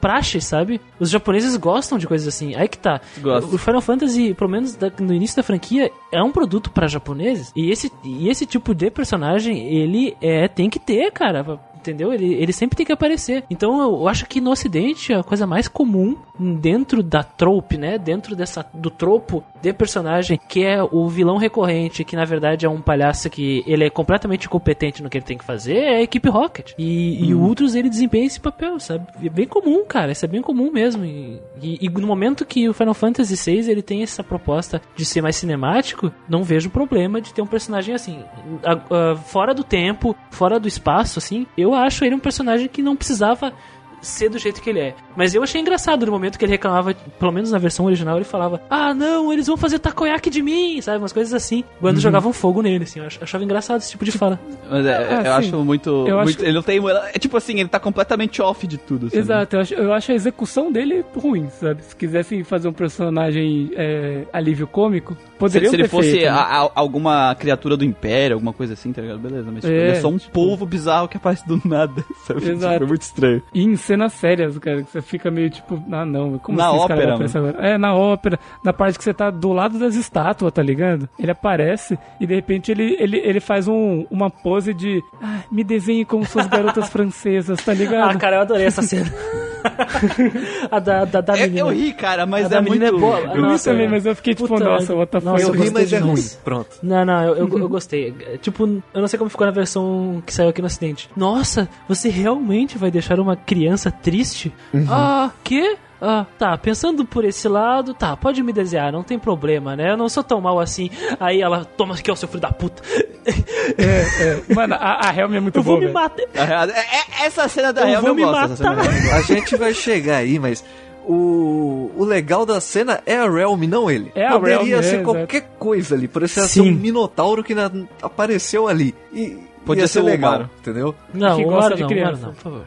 praxe, 0.00 0.40
sabe? 0.40 0.80
Os 0.98 1.10
japoneses 1.10 1.56
gostam 1.56 1.98
de 1.98 2.06
coisas 2.06 2.26
assim. 2.26 2.54
Aí 2.56 2.66
que 2.66 2.78
tá. 2.78 3.00
Gostam. 3.18 3.54
O 3.54 3.58
Final 3.58 3.80
Fantasy, 3.80 4.34
pelo 4.34 4.50
menos 4.50 4.74
da- 4.74 4.90
no 5.00 5.12
início 5.12 5.36
da 5.36 5.42
franquia, 5.42 5.90
é 6.10 6.22
um 6.22 6.32
produto 6.32 6.70
pra 6.70 6.86
japoneses. 6.88 7.52
E 7.54 7.70
esse, 7.70 7.92
e 8.04 8.28
esse 8.28 8.44
tipo 8.46 8.74
de 8.74 8.90
personagem, 8.90 9.68
ele 9.72 10.16
é 10.20 10.48
tem 10.48 10.68
que 10.68 10.78
ter, 10.78 11.10
cara. 11.12 11.44
Entendeu? 11.82 12.12
Ele, 12.12 12.34
ele 12.34 12.52
sempre 12.52 12.76
tem 12.76 12.86
que 12.86 12.92
aparecer. 12.92 13.44
Então 13.50 13.80
eu 13.82 14.06
acho 14.08 14.26
que 14.26 14.40
no 14.40 14.50
ocidente 14.50 15.12
a 15.12 15.22
coisa 15.22 15.46
mais 15.46 15.66
comum 15.68 16.16
dentro 16.38 17.02
da 17.02 17.22
trope, 17.22 17.76
né? 17.76 17.98
Dentro 17.98 18.34
dessa 18.36 18.64
do 18.72 18.90
tropo 18.90 19.42
de 19.60 19.72
personagem 19.72 20.38
que 20.48 20.64
é 20.64 20.82
o 20.82 21.08
vilão 21.08 21.36
recorrente, 21.36 22.04
que 22.04 22.16
na 22.16 22.24
verdade 22.24 22.66
é 22.66 22.68
um 22.68 22.80
palhaço 22.80 23.28
que 23.30 23.62
ele 23.66 23.84
é 23.84 23.90
completamente 23.90 24.46
incompetente 24.46 25.02
no 25.02 25.10
que 25.10 25.18
ele 25.18 25.24
tem 25.24 25.38
que 25.38 25.44
fazer, 25.44 25.76
é 25.76 25.96
a 25.96 26.02
equipe 26.02 26.28
Rocket. 26.28 26.72
E, 26.78 27.24
e 27.26 27.34
o 27.34 27.40
Ultros 27.40 27.74
ele 27.74 27.88
desempenha 27.88 28.26
esse 28.26 28.40
papel, 28.40 28.78
sabe? 28.80 29.06
É 29.24 29.28
bem 29.28 29.46
comum, 29.46 29.84
cara. 29.84 30.12
Isso 30.12 30.24
é 30.24 30.28
bem 30.28 30.40
comum 30.42 30.70
mesmo. 30.72 31.04
E, 31.04 31.40
e- 31.60 31.78
e 31.86 31.88
no 31.88 32.06
momento 32.06 32.44
que 32.46 32.68
o 32.68 32.74
Final 32.74 32.94
Fantasy 32.94 33.34
VI 33.36 33.70
ele 33.70 33.82
tem 33.82 34.02
essa 34.02 34.22
proposta 34.24 34.80
de 34.96 35.04
ser 35.04 35.20
mais 35.22 35.36
cinemático, 35.36 36.12
não 36.28 36.42
vejo 36.42 36.70
problema 36.70 37.20
de 37.20 37.32
ter 37.32 37.42
um 37.42 37.46
personagem 37.46 37.94
assim, 37.94 38.20
a- 38.64 39.12
a- 39.12 39.16
fora 39.16 39.54
do 39.54 39.62
tempo, 39.64 40.16
fora 40.30 40.58
do 40.58 40.66
espaço, 40.68 41.18
assim. 41.18 41.46
Eu 41.56 41.71
acho 41.74 42.04
ele 42.04 42.14
um 42.14 42.18
personagem 42.20 42.68
que 42.68 42.82
não 42.82 42.96
precisava 42.96 43.52
ser 44.00 44.28
do 44.28 44.36
jeito 44.36 44.60
que 44.60 44.68
ele 44.68 44.80
é. 44.80 44.94
Mas 45.14 45.32
eu 45.32 45.40
achei 45.44 45.60
engraçado 45.60 46.04
no 46.04 46.10
momento 46.10 46.36
que 46.36 46.44
ele 46.44 46.50
reclamava, 46.50 46.92
pelo 46.92 47.30
menos 47.30 47.52
na 47.52 47.58
versão 47.58 47.86
original, 47.86 48.16
ele 48.16 48.24
falava: 48.24 48.60
Ah, 48.68 48.92
não, 48.92 49.32
eles 49.32 49.46
vão 49.46 49.56
fazer 49.56 49.78
takoyaki 49.78 50.28
de 50.28 50.42
mim, 50.42 50.80
sabe? 50.80 50.98
Umas 50.98 51.12
coisas 51.12 51.32
assim. 51.32 51.62
Quando 51.80 52.00
jogavam 52.00 52.32
fogo 52.32 52.62
nele, 52.62 52.82
assim. 52.82 52.98
Eu 52.98 53.06
ach- 53.06 53.18
achava 53.22 53.44
engraçado 53.44 53.78
esse 53.80 53.92
tipo 53.92 54.04
de 54.04 54.10
fala. 54.10 54.40
Mas 54.68 54.84
é, 54.86 54.96
Ah, 54.96 55.12
eu 55.18 55.22
sim. 55.22 55.28
acho 55.28 55.64
muito. 55.64 55.90
Eu 56.08 56.16
acho 56.18 56.24
muito- 56.24 56.38
que- 56.38 56.44
Ele 56.46 56.52
não 56.54 56.62
tem. 56.62 56.80
É 57.14 57.18
tipo 57.20 57.36
assim, 57.36 57.60
ele 57.60 57.68
tá 57.68 57.78
completamente 57.78 58.42
off 58.42 58.66
de 58.66 58.76
tudo. 58.76 59.06
sabe? 59.08 59.18
Exato, 59.20 59.54
eu 59.54 59.60
acho, 59.60 59.74
eu 59.74 59.92
acho 59.92 60.10
a 60.10 60.14
execução 60.16 60.72
dele 60.72 61.04
ruim, 61.16 61.48
sabe? 61.60 61.84
Se 61.84 61.94
quisessem 61.94 62.42
fazer 62.42 62.66
um 62.66 62.72
personagem 62.72 63.70
é, 63.76 64.24
alívio 64.32 64.66
cômico, 64.66 65.16
poderiam 65.46 65.70
se 65.70 65.76
ele 65.76 65.82
ter 65.84 65.88
fosse 65.88 66.10
feito, 66.12 66.24
né? 66.24 66.28
a- 66.30 66.62
a- 66.64 66.70
alguma 66.74 67.34
criatura 67.34 67.76
do 67.76 67.84
Império, 67.84 68.34
alguma 68.36 68.52
coisa 68.52 68.72
assim, 68.74 68.92
tá 68.92 69.02
ligado? 69.02 69.18
Beleza, 69.20 69.50
mas 69.52 69.62
tipo, 69.62 69.72
É, 69.72 69.78
ele 69.78 69.90
é 69.90 69.94
só 70.00 70.08
um 70.08 70.18
polvo 70.18 70.64
bizarro 70.66 71.08
que 71.08 71.16
aparece 71.16 71.46
do 71.46 71.60
nada, 71.64 72.04
sabe? 72.26 72.48
Exato. 72.48 72.72
Tipo, 72.74 72.84
é 72.84 72.88
muito 72.88 73.02
estranho. 73.02 73.42
E 73.54 73.62
em 73.62 73.76
cenas 73.76 74.12
sérias, 74.14 74.58
cara, 74.58 74.82
que 74.82 74.90
você 74.90 75.02
fica 75.02 75.30
meio 75.30 75.50
tipo, 75.50 75.82
ah 75.92 76.04
não, 76.04 76.38
como 76.38 76.56
Na 76.58 76.68
assim 76.68 76.76
esse 76.78 76.88
cara 76.88 77.00
ópera, 77.00 77.14
aparecer 77.14 77.38
agora? 77.38 77.58
É, 77.66 77.78
na 77.78 77.94
ópera, 77.94 78.38
na 78.64 78.72
parte 78.72 78.98
que 78.98 79.04
você 79.04 79.12
tá 79.14 79.30
do 79.30 79.52
lado 79.52 79.78
das 79.78 79.94
estátuas, 79.94 80.52
tá 80.52 80.62
ligado? 80.62 81.08
Ele 81.18 81.30
aparece 81.30 81.98
e 82.20 82.26
de 82.26 82.34
repente 82.34 82.70
ele, 82.72 82.96
ele, 82.98 83.18
ele 83.18 83.40
faz 83.40 83.68
um, 83.68 84.06
uma 84.10 84.30
pose 84.30 84.72
de 84.74 85.02
ah, 85.22 85.40
me 85.50 85.62
desenhe 85.64 86.04
como 86.04 86.24
suas 86.24 86.46
garotas 86.46 86.88
francesas, 86.90 87.62
tá 87.64 87.72
ligado? 87.74 88.10
Ah, 88.10 88.16
cara, 88.16 88.36
eu 88.36 88.40
adorei 88.42 88.66
essa 88.66 88.82
cena. 88.82 89.12
a 90.70 90.78
da, 90.78 91.04
da, 91.04 91.20
da 91.20 91.34
Eu, 91.36 91.40
menina. 91.42 91.60
eu 91.60 91.68
ri, 91.70 91.92
cara, 91.92 92.26
mas 92.26 92.52
A 92.52 92.56
é 92.58 92.60
menina 92.60 92.90
muito. 92.92 92.96
é 92.96 93.00
boa. 93.00 93.20
eu 93.36 93.42
Nossa, 93.42 93.70
também, 93.70 93.86
é. 93.86 93.88
mas 93.88 94.06
eu 94.06 94.14
fiquei 94.16 94.34
tipo, 94.34 94.48
Puta, 94.48 94.64
nossa, 94.64 94.94
what 94.94 95.10
the 95.10 95.20
fuck? 95.20 95.40
eu 95.42 95.50
ri, 95.52 95.70
mas 95.70 95.92
é 95.92 95.98
ruim. 95.98 96.24
Pronto. 96.44 96.70
Não, 96.82 97.04
não, 97.04 97.22
eu, 97.24 97.36
eu, 97.48 97.58
eu 97.58 97.68
gostei. 97.68 98.12
Tipo, 98.40 98.64
eu 98.94 99.00
não 99.00 99.08
sei 99.08 99.18
como 99.18 99.30
ficou 99.30 99.46
na 99.46 99.52
versão 99.52 100.22
que 100.26 100.32
saiu 100.34 100.48
aqui 100.48 100.60
no 100.60 100.66
acidente. 100.66 101.08
Nossa, 101.16 101.68
você 101.88 102.08
realmente 102.08 102.78
vai 102.78 102.90
deixar 102.90 103.18
uma 103.20 103.36
criança 103.36 103.90
triste? 103.90 104.52
Ah, 104.88 105.30
quê? 105.44 105.76
Ah, 106.04 106.26
tá, 106.36 106.58
pensando 106.58 107.04
por 107.04 107.24
esse 107.24 107.46
lado, 107.46 107.94
tá, 107.94 108.16
pode 108.16 108.42
me 108.42 108.52
desenhar, 108.52 108.90
não 108.90 109.04
tem 109.04 109.18
problema, 109.20 109.76
né? 109.76 109.92
Eu 109.92 109.96
não 109.96 110.08
sou 110.08 110.24
tão 110.24 110.40
mal 110.40 110.58
assim. 110.58 110.90
Aí 111.20 111.40
ela, 111.40 111.64
toma 111.64 111.94
aqui, 111.94 112.10
ó, 112.10 112.16
seu 112.16 112.26
filho 112.26 112.40
da 112.40 112.50
puta. 112.50 112.82
É, 113.24 114.42
é. 114.50 114.54
Mano, 114.54 114.74
a, 114.74 115.08
a 115.08 115.16
Helm 115.16 115.34
é 115.34 115.38
muito 115.40 115.56
Eu 115.58 115.62
vou 115.62 115.76
boa, 115.78 115.86
me 115.86 115.92
velho. 115.92 115.94
matar. 115.94 116.68
É, 116.70 117.22
é- 117.22 117.26
essa 117.26 117.46
cena 117.48 117.72
da 117.72 117.82
Eu 117.82 117.88
Helm 117.94 118.00
vou 118.00 118.08
eu 118.10 118.14
me 118.16 118.24
gosto. 118.24 118.64
matar. 118.64 118.78
A 119.16 119.22
gente 119.22 119.56
vai 119.56 119.72
chegar 119.72 120.16
aí, 120.16 120.40
mas 120.40 120.64
o, 121.06 121.90
o 121.96 122.04
legal 122.04 122.44
da 122.44 122.60
cena 122.60 123.00
é 123.06 123.16
a 123.16 123.30
Realm, 123.30 123.62
não 123.68 123.90
ele. 123.90 124.10
É 124.14 124.26
a 124.26 124.32
Poderia 124.32 124.58
Realm, 124.58 124.78
é, 124.80 124.82
ser 124.82 124.94
exato. 124.96 125.04
qualquer 125.04 125.42
coisa 125.58 125.94
ali. 125.94 126.08
Poderia 126.08 126.28
ser 126.48 126.60
um 126.62 126.72
minotauro 126.72 127.44
que 127.44 127.54
na- 127.54 127.70
apareceu 128.02 128.66
ali. 128.66 128.92
E 129.12 129.38
Podia 129.64 129.84
ia 129.84 129.88
ser 129.88 130.00
o 130.00 130.04
legal, 130.04 130.48
entendeu? 130.60 130.94
Não, 131.14 131.36
que 131.36 131.44
o 131.44 131.60
de 131.70 131.80
não, 131.80 131.86
o 131.86 131.88
criança. 131.88 132.26
não, 132.26 132.34
por 132.34 132.42
favor. 132.42 132.64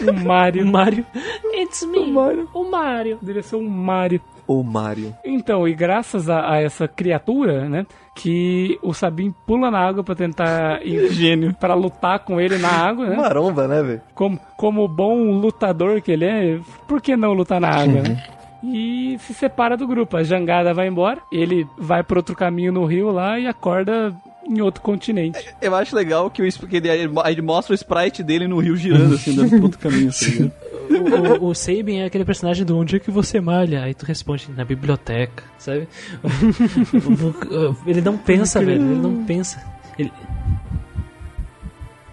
O 0.00 0.12
Mario. 0.12 0.64
O 0.68 0.70
Mario. 0.70 1.06
It's 1.54 1.82
me. 1.84 1.98
O 1.98 2.12
Mario. 2.12 2.48
O 2.54 2.64
Mario. 2.70 3.18
Ser 3.42 3.56
um 3.56 3.68
Mario. 3.68 4.20
O 4.46 4.62
Mario. 4.62 5.14
Então, 5.24 5.68
e 5.68 5.74
graças 5.74 6.30
a, 6.30 6.52
a 6.52 6.62
essa 6.62 6.88
criatura, 6.88 7.68
né, 7.68 7.84
que 8.14 8.78
o 8.82 8.94
Sabin 8.94 9.34
pula 9.46 9.70
na 9.70 9.78
água 9.78 10.02
pra 10.02 10.14
tentar 10.14 10.84
ir 10.86 11.10
gênio 11.12 11.54
para 11.54 11.74
lutar 11.74 12.20
com 12.20 12.40
ele 12.40 12.56
na 12.56 12.70
água, 12.70 13.06
né? 13.06 13.16
Maromba, 13.16 13.68
né, 13.68 13.82
velho? 13.82 14.00
Como 14.14 14.40
como 14.56 14.88
bom 14.88 15.32
lutador 15.32 16.00
que 16.00 16.12
ele 16.12 16.24
é, 16.24 16.58
por 16.86 17.00
que 17.00 17.16
não 17.16 17.32
lutar 17.32 17.60
na 17.60 17.68
água, 17.68 18.02
né? 18.02 18.24
E 18.60 19.16
se 19.20 19.34
separa 19.34 19.76
do 19.76 19.86
grupo. 19.86 20.16
A 20.16 20.24
jangada 20.24 20.74
vai 20.74 20.88
embora, 20.88 21.20
ele 21.30 21.64
vai 21.78 22.02
por 22.02 22.16
outro 22.16 22.34
caminho 22.34 22.72
no 22.72 22.84
rio 22.84 23.12
lá 23.12 23.38
e 23.38 23.46
acorda 23.46 24.12
em 24.48 24.60
outro 24.60 24.82
continente. 24.82 25.38
Eu 25.60 25.74
acho 25.74 25.94
legal 25.94 26.30
que, 26.30 26.42
o, 26.42 26.66
que 26.66 26.76
ele, 26.76 26.88
ele 26.88 27.42
mostra 27.42 27.72
o 27.72 27.74
sprite 27.74 28.22
dele 28.22 28.48
no 28.48 28.58
rio 28.58 28.76
girando, 28.76 29.14
assim, 29.14 29.34
dando 29.34 29.50
pro 29.50 29.62
outro 29.62 29.78
caminho. 29.78 30.08
Assim, 30.08 30.50
O, 30.88 31.44
o, 31.44 31.48
o 31.50 31.54
Sabin 31.54 31.98
é 31.98 32.06
aquele 32.06 32.24
personagem 32.24 32.64
do 32.64 32.76
onde 32.78 32.96
é 32.96 32.98
que 32.98 33.10
você 33.10 33.40
malha? 33.40 33.82
Aí 33.82 33.94
tu 33.94 34.06
responde 34.06 34.48
na 34.56 34.64
biblioteca, 34.64 35.44
sabe? 35.58 35.86
ele 37.86 38.00
não 38.00 38.16
pensa, 38.16 38.60
velho. 38.60 38.82
Ele 38.82 39.00
não 39.00 39.24
pensa. 39.24 39.62
Ele, 39.98 40.12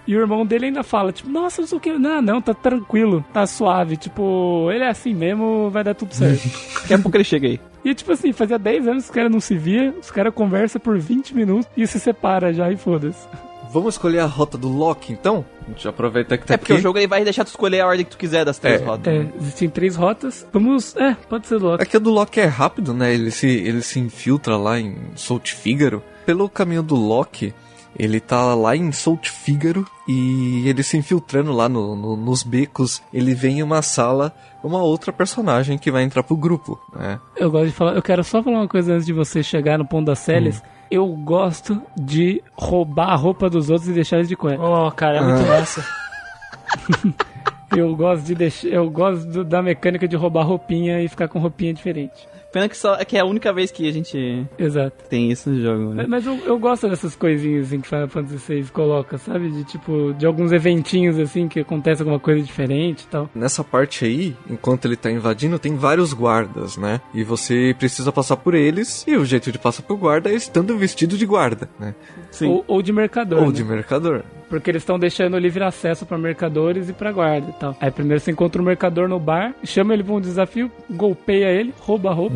E 0.07 0.15
o 0.15 0.19
irmão 0.19 0.45
dele 0.45 0.67
ainda 0.67 0.83
fala, 0.83 1.11
tipo, 1.11 1.29
nossa, 1.29 1.61
não 1.61 1.67
sei 1.67 1.77
o 1.77 1.81
que. 1.81 1.93
Não, 1.93 2.21
não, 2.21 2.41
tá 2.41 2.53
tranquilo, 2.53 3.25
tá 3.33 3.45
suave. 3.47 3.97
Tipo, 3.97 4.69
ele 4.71 4.83
é 4.83 4.89
assim 4.89 5.13
mesmo, 5.13 5.69
vai 5.71 5.83
dar 5.83 5.95
tudo 5.95 6.13
certo. 6.13 6.43
Daqui 6.81 6.93
a 6.93 6.99
pouco 6.99 7.17
ele 7.17 7.23
chega 7.23 7.47
aí. 7.47 7.59
E 7.83 7.93
tipo 7.93 8.11
assim, 8.11 8.31
fazia 8.33 8.57
10 8.59 8.87
anos 8.87 9.03
que 9.05 9.09
os 9.09 9.15
caras 9.15 9.31
não 9.31 9.39
se 9.39 9.55
via, 9.57 9.93
os 10.01 10.09
caras 10.11 10.33
conversam 10.33 10.79
por 10.81 10.97
20 10.97 11.35
minutos 11.35 11.67
e 11.77 11.85
se 11.87 11.99
separa 11.99 12.51
já 12.53 12.71
e 12.71 12.77
foda-se. 12.77 13.27
Vamos 13.71 13.95
escolher 13.95 14.19
a 14.19 14.25
rota 14.25 14.57
do 14.57 14.69
Loki, 14.69 15.11
então? 15.11 15.43
A 15.65 15.69
gente 15.69 15.87
aproveita 15.87 16.37
que 16.37 16.45
tá 16.45 16.53
É 16.53 16.57
porque 16.57 16.71
aqui. 16.73 16.79
o 16.79 16.83
jogo 16.83 16.97
ele 16.97 17.07
vai 17.07 17.23
deixar 17.23 17.43
tu 17.43 17.47
escolher 17.47 17.81
a 17.81 17.87
ordem 17.87 18.05
que 18.05 18.11
tu 18.11 18.17
quiser 18.17 18.45
das 18.45 18.57
três 18.57 18.81
É. 18.81 18.85
rodas. 18.85 19.07
É, 19.13 19.27
existem 19.39 19.69
três 19.69 19.95
rotas. 19.95 20.47
Vamos. 20.53 20.95
É, 20.95 21.15
pode 21.27 21.45
ser 21.47 21.59
do 21.59 21.65
Loki. 21.65 21.83
Aqui 21.83 21.97
a 21.97 21.99
do 21.99 22.09
Loki 22.09 22.39
é 22.39 22.45
rápido, 22.45 22.93
né? 22.93 23.13
Ele 23.13 23.31
se, 23.31 23.47
ele 23.47 23.81
se 23.81 23.99
infiltra 23.99 24.55
lá 24.55 24.79
em 24.79 24.95
Salt 25.15 25.51
Fígaro. 25.51 26.01
Pelo 26.25 26.47
caminho 26.47 26.81
do 26.83 26.95
Loki, 26.95 27.53
ele 27.97 28.19
tá 28.19 28.53
lá 28.55 28.75
em 28.75 28.91
Salt 28.91 29.29
Fígaro 29.29 29.85
e 30.07 30.67
ele 30.67 30.83
se 30.83 30.97
infiltrando 30.97 31.51
lá 31.51 31.67
no- 31.69 31.95
no- 31.95 32.15
nos 32.17 32.43
becos. 32.43 33.01
Ele 33.13 33.33
vem 33.33 33.59
em 33.59 33.63
uma 33.63 33.81
sala, 33.81 34.33
uma 34.63 34.81
outra 34.83 35.11
personagem 35.13 35.77
que 35.77 35.89
vai 35.91 36.03
entrar 36.03 36.23
pro 36.23 36.35
grupo, 36.35 36.79
né? 36.95 37.19
Eu 37.35 37.49
gosto 37.51 37.67
de 37.67 37.71
falar. 37.73 37.93
Eu 37.95 38.01
quero 38.01 38.23
só 38.23 38.41
falar 38.43 38.57
uma 38.59 38.67
coisa 38.67 38.93
antes 38.93 39.05
de 39.05 39.13
você 39.13 39.41
chegar 39.43 39.77
no 39.77 39.85
ponto 39.85 40.05
das 40.07 40.19
Célias. 40.19 40.61
Eu 40.91 41.07
gosto 41.07 41.81
de 41.97 42.43
roubar 42.53 43.09
a 43.09 43.15
roupa 43.15 43.49
dos 43.49 43.69
outros 43.69 43.89
e 43.89 43.93
deixar 43.93 44.17
eles 44.17 44.27
de 44.29 44.35
cueca. 44.35 44.61
oh, 44.63 44.91
cara, 44.91 45.17
é 45.17 45.21
muito 45.21 45.47
massa. 45.47 45.83
Eu 47.75 47.95
gosto 47.95 48.23
de 48.25 48.35
deixar. 48.35 48.67
Eu 48.67 48.89
gosto 48.89 49.25
do- 49.25 49.43
da 49.43 49.61
mecânica 49.61 50.07
de 50.07 50.15
roubar 50.15 50.43
roupinha 50.45 51.01
e 51.01 51.07
ficar 51.07 51.27
com 51.27 51.39
roupinha 51.39 51.73
diferente. 51.73 52.27
Pena 52.55 52.69
que, 52.69 52.77
só, 52.77 52.95
que 53.03 53.17
é 53.17 53.19
a 53.19 53.25
única 53.25 53.51
vez 53.51 53.69
que 53.69 53.85
a 53.85 53.91
gente 53.91 54.47
Exato. 54.57 55.03
tem 55.09 55.29
isso 55.29 55.49
no 55.49 55.61
jogo, 55.61 55.93
né? 55.93 56.05
Mas 56.07 56.25
eu, 56.25 56.37
eu 56.45 56.57
gosto 56.57 56.87
dessas 56.87 57.13
coisinhas 57.13 57.65
assim 57.65 57.81
que 57.81 57.89
Final 57.89 58.07
Fantasy 58.07 58.61
VI 58.61 58.71
coloca, 58.71 59.17
sabe? 59.17 59.51
De 59.51 59.65
tipo, 59.65 60.13
de 60.17 60.25
alguns 60.25 60.53
eventinhos 60.53 61.19
assim 61.19 61.49
que 61.49 61.59
acontece 61.59 62.01
alguma 62.01 62.17
coisa 62.17 62.41
diferente 62.41 63.01
e 63.01 63.07
tal. 63.07 63.29
Nessa 63.35 63.61
parte 63.61 64.05
aí, 64.05 64.33
enquanto 64.49 64.85
ele 64.85 64.95
tá 64.95 65.11
invadindo, 65.11 65.59
tem 65.59 65.75
vários 65.75 66.13
guardas, 66.13 66.77
né? 66.77 67.01
E 67.13 67.25
você 67.25 67.75
precisa 67.77 68.09
passar 68.09 68.37
por 68.37 68.53
eles, 68.53 69.03
e 69.05 69.17
o 69.17 69.25
jeito 69.25 69.51
de 69.51 69.59
passar 69.59 69.83
por 69.83 69.97
guarda 69.97 70.31
é 70.31 70.33
estando 70.33 70.77
vestido 70.77 71.17
de 71.17 71.25
guarda, 71.25 71.69
né? 71.77 71.93
Sim. 72.31 72.47
Ou, 72.47 72.63
ou 72.69 72.81
de 72.81 72.93
mercador. 72.93 73.39
Ou 73.39 73.47
né? 73.47 73.51
de 73.51 73.65
mercador. 73.65 74.23
Porque 74.59 74.71
eles 74.71 74.81
estão 74.81 74.97
deixando 74.97 75.37
livre 75.37 75.63
acesso 75.63 76.05
pra 76.05 76.17
mercadores 76.17 76.89
e 76.89 76.93
pra 76.93 77.11
guarda 77.11 77.49
e 77.49 77.53
tal. 77.53 77.75
Aí 77.79 77.91
primeiro 77.91 78.19
você 78.19 78.31
encontra 78.31 78.61
o 78.61 78.65
mercador 78.65 79.07
no 79.07 79.19
bar, 79.19 79.53
chama 79.63 79.93
ele 79.93 80.03
pra 80.03 80.13
um 80.13 80.21
desafio, 80.21 80.71
golpeia 80.89 81.47
ele, 81.47 81.73
rouba 81.79 82.09
a 82.09 82.13
roupa. 82.13 82.35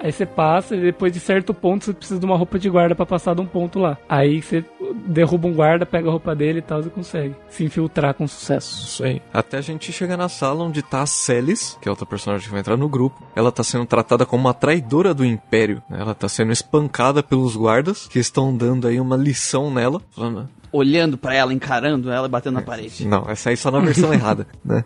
Aí 0.00 0.12
você 0.12 0.24
passa 0.24 0.76
e 0.76 0.80
depois 0.80 1.12
de 1.12 1.18
certo 1.18 1.52
ponto 1.52 1.84
você 1.84 1.92
precisa 1.92 2.20
de 2.20 2.24
uma 2.24 2.36
roupa 2.36 2.56
de 2.56 2.70
guarda 2.70 2.94
pra 2.94 3.04
passar 3.04 3.34
de 3.34 3.40
um 3.40 3.46
ponto 3.46 3.80
lá. 3.80 3.98
Aí 4.08 4.40
você 4.40 4.64
derruba 5.06 5.48
um 5.48 5.52
guarda, 5.52 5.84
pega 5.84 6.08
a 6.08 6.12
roupa 6.12 6.36
dele 6.36 6.60
e 6.60 6.62
tal 6.62 6.80
e 6.80 6.90
consegue 6.90 7.34
se 7.48 7.64
infiltrar 7.64 8.14
com 8.14 8.26
sucesso. 8.26 8.86
Isso 8.86 9.04
aí. 9.04 9.20
Até 9.32 9.58
a 9.58 9.60
gente 9.60 9.92
chegar 9.92 10.16
na 10.16 10.28
sala 10.28 10.62
onde 10.62 10.82
tá 10.82 11.02
a 11.02 11.06
Celis, 11.06 11.76
que 11.82 11.88
é 11.88 11.90
outra 11.90 12.06
personagem 12.06 12.46
que 12.46 12.52
vai 12.52 12.60
entrar 12.60 12.76
no 12.76 12.88
grupo. 12.88 13.20
Ela 13.34 13.50
tá 13.50 13.64
sendo 13.64 13.86
tratada 13.86 14.24
como 14.24 14.44
uma 14.46 14.54
traidora 14.54 15.12
do 15.12 15.24
Império. 15.24 15.82
né? 15.90 15.98
Ela 16.00 16.14
tá 16.14 16.28
sendo 16.28 16.52
espancada 16.52 17.20
pelos 17.20 17.56
guardas, 17.56 18.06
que 18.06 18.20
estão 18.20 18.56
dando 18.56 18.86
aí 18.86 19.00
uma 19.00 19.16
lição 19.16 19.68
nela. 19.68 20.00
Falando, 20.12 20.48
Olhando 20.70 21.16
pra 21.16 21.34
ela, 21.34 21.52
encarando 21.52 22.10
ela 22.10 22.26
e 22.26 22.30
batendo 22.30 22.54
na 22.54 22.62
parede. 22.62 23.06
não, 23.06 23.24
essa 23.28 23.50
aí 23.50 23.56
só 23.56 23.70
na 23.70 23.80
versão 23.80 24.12
errada, 24.14 24.46
né? 24.64 24.84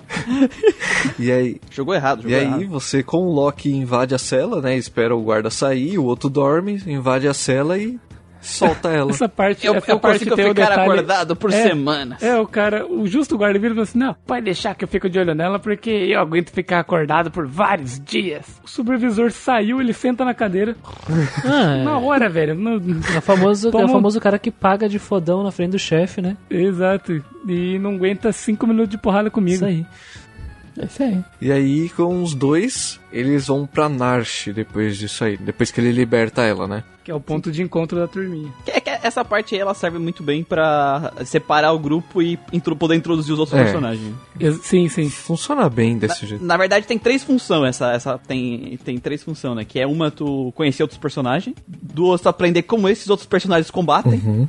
E 1.18 1.30
aí, 1.30 1.60
Jogou 1.70 1.94
errado, 1.94 2.22
jogou 2.22 2.30
e 2.30 2.34
aí 2.40 2.44
errado. 2.46 2.68
você 2.68 3.02
com 3.02 3.18
o 3.26 3.32
Loki 3.32 3.70
invade 3.72 4.14
a 4.14 4.18
cela, 4.18 4.60
né? 4.60 4.76
Espera 4.76 5.14
o 5.16 5.22
guarda 5.22 5.50
sair, 5.50 5.98
o 5.98 6.04
outro 6.04 6.28
dorme, 6.30 6.80
invade 6.86 7.26
a 7.26 7.34
cela 7.34 7.76
e 7.78 7.98
solta 8.43 8.90
ela. 8.90 9.10
Essa 9.10 9.28
parte, 9.28 9.66
Eu, 9.66 9.74
essa 9.77 9.90
eu 9.93 9.98
parte 10.01 10.19
consigo 10.27 10.36
ficar 10.36 10.52
detalhe... 10.52 10.82
acordado 10.82 11.35
por 11.36 11.51
É. 11.52 11.62
semana. 11.62 12.19
É, 12.20 12.36
o 12.36 12.47
cara, 12.47 12.86
o 12.86 13.06
justo 13.06 13.39
guarda 13.39 13.59
vira 13.59 13.73
e 13.73 13.74
fala 13.77 13.85
assim: 13.85 13.98
Não, 13.98 14.14
pode 14.27 14.43
deixar 14.44 14.74
que 14.74 14.85
eu 14.85 14.89
fico 14.89 15.09
de 15.09 15.19
olho 15.19 15.35
nela 15.35 15.59
porque 15.59 15.90
eu 15.90 16.20
aguento 16.20 16.51
ficar 16.51 16.81
acordado 16.81 17.31
por 17.31 17.47
vários 17.47 17.98
dias. 17.98 18.60
O 18.64 18.69
supervisor 18.69 19.31
saiu, 19.31 19.81
ele 19.81 19.93
senta 19.93 20.24
na 20.24 20.35
cadeira. 20.35 20.77
Ah, 21.44 21.77
é, 21.78 21.82
Na 21.85 21.98
hora, 21.98 22.28
velho. 22.28 22.55
no- 22.55 22.77
é, 23.14 23.19
o 23.19 23.23
famoso, 23.23 23.69
é 23.69 23.85
o 23.85 23.89
famoso 23.89 24.20
cara 24.20 24.39
que 24.39 24.51
paga 24.51 24.89
de 24.89 24.98
fodão 24.98 25.43
na 25.43 25.51
frente 25.51 25.70
do 25.73 25.78
chefe, 25.78 26.20
né? 26.20 26.36
Exato. 26.51 27.23
E 27.47 27.78
não 27.78 27.94
aguenta 27.94 28.32
cinco 28.32 28.66
minutos 28.66 28.90
de 28.90 28.98
porrada 28.98 29.31
comigo. 29.31 29.56
Isso 29.56 29.64
aí. 29.64 29.86
É 30.78 30.85
isso 30.85 31.03
aí. 31.03 31.24
E 31.40 31.53
aí, 31.53 31.89
com 31.90 32.23
os 32.23 32.35
dois, 32.35 32.99
eles 33.12 33.47
vão 33.47 33.66
pra 33.66 33.89
Narsh 33.89 34.49
depois 34.55 34.97
disso 34.97 35.24
aí. 35.24 35.36
Depois 35.36 35.70
que 35.70 35.81
ele 35.81 35.93
liberta 35.93 36.43
ela, 36.43 36.66
né? 36.66 36.82
Que 37.05 37.11
é 37.11 37.15
o 37.15 37.20
ponto 37.20 37.51
de 37.51 37.61
encontro 37.62 37.99
da 37.99 38.07
turminha. 38.07 38.49
Que- 38.65 38.70
é 38.70 38.81
que 38.81 38.89
essa 38.90 39.24
parte 39.24 39.55
aí 39.55 39.61
ela 39.61 39.74
serve 39.74 39.99
muito 39.99 40.23
bem 40.23 40.44
pra 40.44 41.12
separar 41.24 41.73
o 41.73 41.78
grupo 41.78 42.23
e 42.23 42.39
intro- 42.53 42.77
poder 42.77 42.94
introduzir 42.94 43.32
os 43.32 43.39
outros 43.40 43.59
É. 43.59 43.65
personagens. 43.65 44.15
Sim, 44.62 44.89
sim. 44.89 45.11
Funciona 45.11 45.69
bem 45.69 45.99
desse 45.99 46.24
jeito. 46.27 46.44
Na 46.44 46.57
verdade, 46.57 46.86
tem 46.86 46.99
três 46.99 47.24
funções. 47.24 47.70
Essa, 47.70 47.93
essa 47.93 48.19
tem, 48.19 48.78
tem 48.85 48.99
três 48.99 49.23
funções, 49.23 49.57
né? 49.57 49.65
Que 49.65 49.81
é 49.81 49.86
uma, 49.86 50.11
tu 50.12 50.53
conhecer 50.55 50.82
outros 50.85 50.99
personagens. 50.99 51.57
Duas, 51.66 52.20
tu 52.20 52.28
aprender 52.28 52.62
como 52.62 52.89
esses 52.89 53.09
outros 53.11 53.27
personagens 53.27 53.70
combatem. 53.70 54.15
Uhum. 54.24 54.49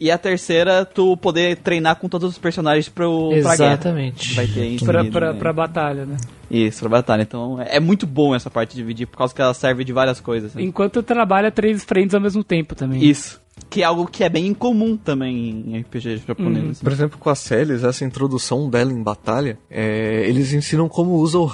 E 0.00 0.10
a 0.10 0.18
terceira, 0.18 0.84
tu 0.84 1.16
poder 1.16 1.56
treinar 1.56 1.96
com 1.96 2.08
todos 2.08 2.30
os 2.30 2.38
personagens 2.38 2.88
pro, 2.88 3.30
pra 3.42 3.56
guerra. 3.56 3.72
Exatamente. 3.72 4.34
Vai 4.34 4.46
ter 4.46 4.64
em 4.64 4.76
Pra, 4.78 5.04
pra, 5.04 5.32
né? 5.32 5.38
pra 5.38 5.52
batalha, 5.52 6.06
né? 6.06 6.16
Isso, 6.50 6.80
pra 6.80 6.88
batalha. 6.88 7.22
Então 7.22 7.60
é 7.60 7.76
é 7.76 7.80
muito 7.80 8.06
bom 8.06 8.34
essa 8.34 8.48
parte 8.50 8.70
de 8.70 8.76
dividir, 8.76 9.06
por 9.06 9.16
causa 9.18 9.34
que 9.34 9.40
ela 9.42 9.52
serve 9.54 9.84
de 9.84 9.92
várias 9.92 10.20
coisas. 10.20 10.54
né? 10.54 10.62
Enquanto 10.62 11.02
trabalha 11.02 11.50
três 11.50 11.84
frentes 11.84 12.14
ao 12.14 12.20
mesmo 12.20 12.42
tempo 12.44 12.74
também. 12.74 13.02
Isso. 13.04 13.40
Que 13.68 13.82
é 13.82 13.84
algo 13.84 14.06
que 14.06 14.22
é 14.22 14.28
bem 14.28 14.46
incomum 14.46 14.96
também 14.96 15.64
em 15.66 15.78
RPG 15.80 16.22
japonês. 16.28 16.64
Uhum. 16.64 16.70
assim. 16.70 16.84
Por 16.84 16.92
exemplo, 16.92 17.18
com 17.18 17.28
a 17.28 17.34
Celis, 17.34 17.82
essa 17.82 18.04
introdução 18.04 18.70
dela 18.70 18.92
em 18.92 19.02
batalha, 19.02 19.58
é, 19.68 20.22
eles 20.28 20.52
ensinam 20.52 20.88
como 20.88 21.14
usa 21.14 21.38
o 21.38 21.44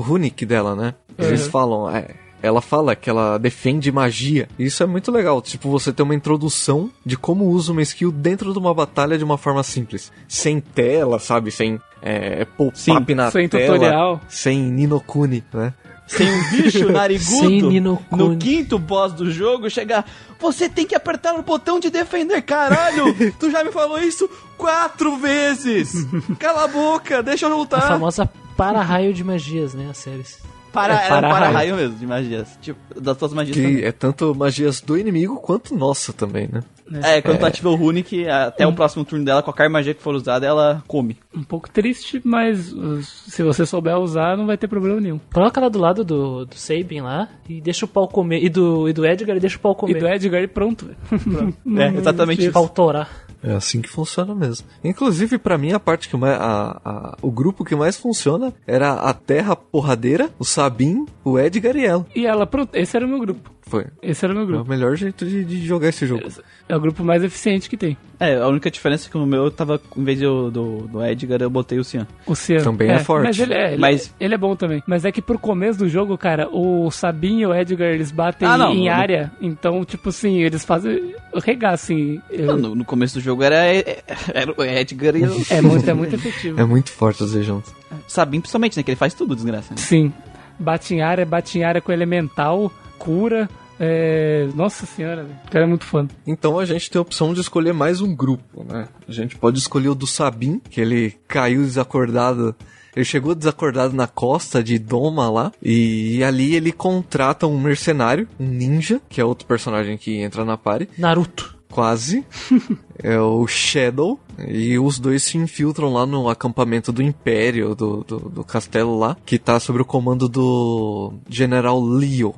runic 0.00 0.44
dela, 0.44 0.74
né? 0.74 0.94
Eles 1.16 1.44
Uhum. 1.44 1.50
falam, 1.50 1.90
é, 1.96 2.08
ela 2.44 2.60
fala 2.60 2.94
que 2.94 3.08
ela 3.08 3.38
defende 3.38 3.90
magia. 3.90 4.48
E 4.58 4.64
isso 4.66 4.82
é 4.82 4.86
muito 4.86 5.10
legal, 5.10 5.40
tipo, 5.40 5.70
você 5.70 5.92
ter 5.92 6.02
uma 6.02 6.14
introdução 6.14 6.90
de 7.04 7.16
como 7.16 7.46
usa 7.46 7.72
uma 7.72 7.82
skill 7.82 8.12
dentro 8.12 8.52
de 8.52 8.58
uma 8.58 8.74
batalha 8.74 9.16
de 9.16 9.24
uma 9.24 9.38
forma 9.38 9.62
simples. 9.62 10.12
Sem 10.28 10.60
tela, 10.60 11.18
sabe? 11.18 11.50
Sem 11.50 11.80
é, 12.02 12.44
pop-up 12.44 13.14
na 13.14 13.30
sem 13.30 13.48
tela. 13.48 13.74
tutorial. 13.74 14.20
Sem 14.28 14.58
Ninokuni, 14.70 15.42
né? 15.52 15.72
Sem 16.06 16.30
um 16.30 16.50
bicho 16.50 16.92
narigudo 16.92 17.48
Sem 17.48 17.62
Ninokuni. 17.62 18.22
no 18.34 18.36
quinto 18.36 18.78
boss 18.78 19.14
do 19.14 19.30
jogo 19.30 19.70
chegar. 19.70 20.04
Você 20.38 20.68
tem 20.68 20.84
que 20.86 20.94
apertar 20.94 21.34
o 21.34 21.42
botão 21.42 21.80
de 21.80 21.88
defender, 21.88 22.42
caralho! 22.42 23.06
tu 23.40 23.50
já 23.50 23.64
me 23.64 23.72
falou 23.72 23.98
isso 23.98 24.28
quatro 24.58 25.16
vezes! 25.16 26.06
Cala 26.38 26.64
a 26.64 26.68
boca, 26.68 27.22
deixa 27.22 27.46
eu 27.46 27.52
A 27.52 27.56
lutar! 27.56 27.88
famosa 27.88 28.28
para-raio 28.54 29.14
de 29.14 29.24
magias, 29.24 29.72
né? 29.72 29.88
As 29.90 29.96
séries. 29.96 30.38
Para, 30.74 30.94
É, 30.94 31.06
era 31.06 31.16
um 31.16 31.20
para-raio. 31.20 31.32
para-raio 31.40 31.76
mesmo, 31.76 31.96
de 31.98 32.06
magias. 32.06 32.58
Tipo, 32.60 33.00
das 33.00 33.16
tuas 33.16 33.32
magias 33.32 33.56
Que 33.56 33.62
também. 33.62 33.84
é 33.84 33.92
tanto 33.92 34.34
magias 34.34 34.80
do 34.80 34.98
inimigo 34.98 35.36
quanto 35.40 35.74
nossa 35.74 36.12
também, 36.12 36.48
né? 36.52 36.60
É, 37.02 37.22
quando 37.22 37.38
tu 37.38 37.46
ativa 37.46 37.70
o 37.70 37.74
Runic, 37.74 38.28
até 38.28 38.66
o 38.66 38.72
próximo 38.74 39.06
turno 39.06 39.24
dela, 39.24 39.42
qualquer 39.42 39.70
magia 39.70 39.94
que 39.94 40.02
for 40.02 40.14
usada, 40.14 40.44
ela 40.46 40.82
come. 40.86 41.16
Um 41.34 41.42
pouco 41.42 41.70
triste, 41.70 42.20
mas 42.22 42.72
uh, 42.74 43.02
se 43.02 43.42
você 43.42 43.64
souber 43.64 43.96
usar, 43.98 44.36
não 44.36 44.46
vai 44.46 44.58
ter 44.58 44.68
problema 44.68 45.00
nenhum. 45.00 45.18
Coloca 45.32 45.58
lá 45.62 45.70
do 45.70 45.78
lado 45.78 46.04
do, 46.04 46.44
do 46.44 46.54
Sabin 46.54 47.00
lá 47.00 47.26
e 47.48 47.58
deixa 47.62 47.86
o 47.86 47.88
pau 47.88 48.06
comer. 48.06 48.44
E 48.44 48.50
do, 48.50 48.86
e 48.86 48.92
do 48.92 49.06
Edgar 49.06 49.34
e 49.34 49.40
deixa 49.40 49.56
o 49.56 49.60
pau 49.60 49.72
E 49.72 49.76
comer. 49.76 49.98
do 49.98 50.06
Edgar 50.06 50.42
e 50.42 50.46
pronto. 50.46 50.84
velho. 50.86 51.54
Não- 51.64 51.80
É, 51.82 51.88
exatamente 51.96 52.40
existe 52.42 52.52
Pau 52.52 52.68
torar. 52.68 53.08
É 53.46 53.52
assim 53.52 53.82
que 53.82 53.88
funciona 53.90 54.34
mesmo. 54.34 54.66
Inclusive, 54.82 55.36
pra 55.36 55.58
mim, 55.58 55.72
a 55.72 55.78
parte 55.78 56.08
que 56.08 56.16
mais. 56.16 56.40
A, 56.40 56.80
a- 56.84 57.16
o 57.20 57.30
grupo 57.30 57.62
que 57.64 57.76
mais 57.76 57.96
funciona 57.96 58.54
era 58.66 58.94
a 58.94 59.12
Terra 59.12 59.54
Porradeira, 59.54 60.30
o 60.38 60.44
Sabin, 60.46 61.04
o 61.22 61.38
Edgar 61.38 61.76
e 61.76 61.84
ela. 61.84 62.06
E 62.16 62.26
ela, 62.26 62.46
pronto, 62.46 62.74
esse 62.74 62.96
era 62.96 63.04
o 63.04 63.08
meu 63.08 63.20
grupo. 63.20 63.50
Foi. 63.66 63.86
Esse 64.02 64.24
era 64.24 64.32
o 64.34 64.36
meu 64.36 64.44
Foi 64.46 64.54
o 64.54 64.56
grupo. 64.58 64.70
melhor 64.70 64.94
jeito 64.94 65.24
de, 65.24 65.42
de 65.44 65.66
jogar 65.66 65.88
esse 65.88 66.06
jogo. 66.06 66.22
É 66.68 66.76
o 66.76 66.80
grupo 66.80 67.02
mais 67.02 67.24
eficiente 67.24 67.68
que 67.70 67.76
tem. 67.78 67.96
É, 68.20 68.36
a 68.36 68.46
única 68.46 68.70
diferença 68.70 69.08
é 69.08 69.10
que 69.10 69.16
no 69.16 69.26
meu 69.26 69.44
eu 69.44 69.50
tava, 69.50 69.80
em 69.96 70.04
vez 70.04 70.20
do, 70.20 70.50
do, 70.50 70.78
do 70.86 71.04
Edgar, 71.04 71.40
eu 71.40 71.48
botei 71.48 71.78
o 71.78 71.84
Cian. 71.84 72.06
O 72.26 72.34
Cian. 72.34 72.62
Também 72.62 72.90
é 72.90 72.98
forte. 72.98 73.24
Mas 73.24 73.38
ele 73.38 73.54
é, 73.54 73.72
ele, 73.72 73.80
Mas- 73.80 74.14
ele 74.20 74.34
é 74.34 74.38
bom 74.38 74.54
também. 74.54 74.82
Mas 74.86 75.04
é 75.06 75.10
que 75.10 75.22
pro 75.22 75.38
começo 75.38 75.78
do 75.78 75.88
jogo, 75.88 76.16
cara, 76.18 76.48
o 76.52 76.90
Sabin 76.90 77.40
e 77.40 77.46
o 77.46 77.54
Edgar, 77.54 77.88
eles 77.88 78.10
batem 78.12 78.46
Ah, 78.46 78.58
não, 78.58 78.72
em 78.74 78.84
no- 78.86 78.92
área. 78.92 79.32
Então, 79.40 79.82
tipo 79.84 80.10
assim, 80.10 80.42
eles 80.42 80.62
fazem 80.64 81.14
regaço, 81.42 81.84
assim. 81.92 82.20
Eu- 82.30 82.56
No, 82.58 82.74
no 82.74 82.84
começo 82.84 83.14
do 83.14 83.20
jogo 83.20 83.42
era, 83.42 83.56
era 83.64 84.54
o 84.56 84.62
Edgar 84.62 85.16
e 85.16 85.24
o 85.24 85.42
É 85.50 85.60
muito, 85.62 85.88
é 85.88 85.94
muito 85.94 86.14
efetivo. 86.14 86.60
É 86.60 86.64
muito 86.64 86.92
forte 86.92 87.22
os 87.24 87.32
dois 87.32 87.46
juntos. 87.46 87.72
Sabim, 88.06 88.40
principalmente, 88.40 88.76
né? 88.76 88.82
Que 88.82 88.90
ele 88.90 88.96
faz 88.96 89.14
tudo, 89.14 89.34
desgraça. 89.34 89.70
né? 89.70 89.76
Sim. 89.78 90.12
Bate 90.58 90.94
em 90.94 91.00
área, 91.00 91.24
bate 91.26 91.58
em 91.58 91.64
área 91.64 91.80
com 91.80 91.90
elemental, 91.90 92.70
cura. 93.04 93.48
É... 93.78 94.48
Nossa 94.54 94.86
senhora, 94.86 95.24
velho. 95.24 95.38
O 95.46 95.50
cara 95.50 95.64
é 95.64 95.68
muito 95.68 95.84
fã. 95.84 96.08
Então 96.26 96.58
a 96.58 96.64
gente 96.64 96.90
tem 96.90 96.98
a 96.98 97.02
opção 97.02 97.34
de 97.34 97.40
escolher 97.40 97.74
mais 97.74 98.00
um 98.00 98.14
grupo, 98.14 98.64
né? 98.64 98.88
A 99.06 99.12
gente 99.12 99.36
pode 99.36 99.58
escolher 99.58 99.88
o 99.88 99.94
do 99.94 100.06
Sabin, 100.06 100.60
que 100.70 100.80
ele 100.80 101.14
caiu 101.28 101.62
desacordado. 101.62 102.54
Ele 102.96 103.04
chegou 103.04 103.34
desacordado 103.34 103.94
na 103.94 104.06
costa 104.06 104.62
de 104.62 104.78
Doma 104.78 105.28
lá. 105.28 105.52
E 105.60 106.22
ali 106.22 106.54
ele 106.54 106.72
contrata 106.72 107.46
um 107.46 107.60
mercenário, 107.60 108.28
um 108.38 108.46
ninja, 108.46 109.00
que 109.08 109.20
é 109.20 109.24
outro 109.24 109.46
personagem 109.46 109.98
que 109.98 110.16
entra 110.16 110.44
na 110.44 110.56
party. 110.56 110.88
Naruto. 110.96 111.54
Quase. 111.70 112.24
é 113.02 113.18
o 113.18 113.44
Shadow. 113.48 114.20
E 114.46 114.78
os 114.78 115.00
dois 115.00 115.24
se 115.24 115.36
infiltram 115.36 115.92
lá 115.92 116.06
no 116.06 116.28
acampamento 116.28 116.92
do 116.92 117.02
Império, 117.02 117.74
do, 117.74 118.04
do, 118.04 118.18
do 118.30 118.44
castelo 118.44 118.96
lá, 118.96 119.16
que 119.26 119.40
tá 119.40 119.58
sob 119.58 119.80
o 119.80 119.84
comando 119.84 120.28
do 120.28 121.14
General 121.28 121.80
Leo. 121.80 122.32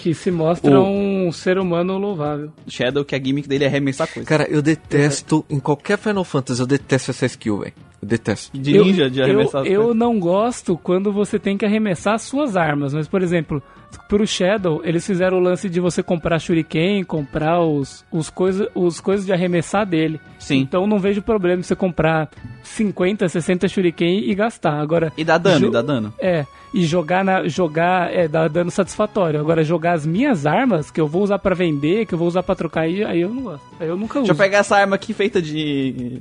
Que 0.00 0.14
se 0.14 0.30
mostra 0.30 0.78
O- 0.78 0.84
um 1.26 1.32
ser 1.32 1.58
humano 1.58 1.98
louvável. 1.98 2.50
Shadow, 2.68 3.04
que 3.04 3.16
a 3.16 3.18
gimmick 3.18 3.48
dele 3.48 3.64
é 3.64 3.66
arremessar 3.66 4.06
coisa. 4.06 4.28
Cara, 4.28 4.46
eu 4.48 4.62
detesto, 4.62 5.44
em 5.50 5.58
qualquer 5.58 5.98
Final 5.98 6.22
Fantasy, 6.24 6.60
eu 6.60 6.66
detesto 6.66 7.10
essa 7.10 7.26
skill, 7.26 7.58
velho. 7.58 7.72
Eu 8.00 8.06
detesto. 8.06 8.56
De 8.56 8.78
ninja, 8.78 9.10
de 9.10 9.20
arremessar 9.20 9.66
eu, 9.66 9.88
eu 9.88 9.94
não 9.94 10.20
gosto 10.20 10.78
quando 10.78 11.12
você 11.12 11.36
tem 11.36 11.58
que 11.58 11.66
arremessar 11.66 12.16
suas 12.20 12.56
armas, 12.56 12.94
mas 12.94 13.08
por 13.08 13.22
exemplo, 13.24 13.60
pro 14.08 14.24
Shadow, 14.24 14.80
eles 14.84 15.04
fizeram 15.04 15.38
o 15.38 15.40
lance 15.40 15.68
de 15.68 15.80
você 15.80 16.00
comprar 16.00 16.38
shuriken, 16.38 17.02
comprar 17.02 17.60
os, 17.60 18.04
os, 18.12 18.30
coisa, 18.30 18.70
os 18.76 19.00
coisas 19.00 19.26
de 19.26 19.32
arremessar 19.32 19.84
dele. 19.84 20.20
Sim. 20.38 20.58
Então 20.60 20.86
não 20.86 21.00
vejo 21.00 21.20
problema 21.22 21.58
em 21.58 21.62
você 21.64 21.74
comprar 21.74 22.30
50, 22.62 23.28
60 23.28 23.66
shuriken 23.66 24.30
e 24.30 24.34
gastar. 24.34 24.78
Agora, 24.80 25.12
E 25.16 25.24
dá 25.24 25.36
dano, 25.36 25.66
e 25.66 25.70
dá 25.72 25.82
dano. 25.82 26.14
é, 26.20 26.46
e 26.72 26.84
jogar 26.84 27.24
na 27.24 27.48
jogar 27.48 28.12
é 28.14 28.28
dar 28.28 28.48
dano 28.48 28.70
satisfatório. 28.70 29.40
Agora 29.40 29.64
jogar 29.64 29.92
as 29.92 30.04
minhas 30.06 30.46
armas 30.46 30.90
que 30.90 31.00
eu 31.00 31.06
vou 31.06 31.22
usar 31.22 31.38
pra 31.38 31.54
vender, 31.54 32.06
que 32.06 32.14
eu 32.14 32.18
vou 32.18 32.28
usar 32.28 32.42
pra 32.42 32.54
trocar 32.54 32.82
aí, 32.82 33.02
aí 33.04 33.20
eu 33.20 33.30
não 33.30 33.42
gosto. 33.42 33.64
Aí 33.80 33.88
eu 33.88 33.96
nunca 33.96 34.20
Deixa 34.20 34.32
eu 34.32 34.34
uso. 34.34 34.42
pegar 34.42 34.58
essa 34.58 34.76
arma 34.76 34.96
aqui 34.96 35.12
feita 35.12 35.40
de. 35.40 36.18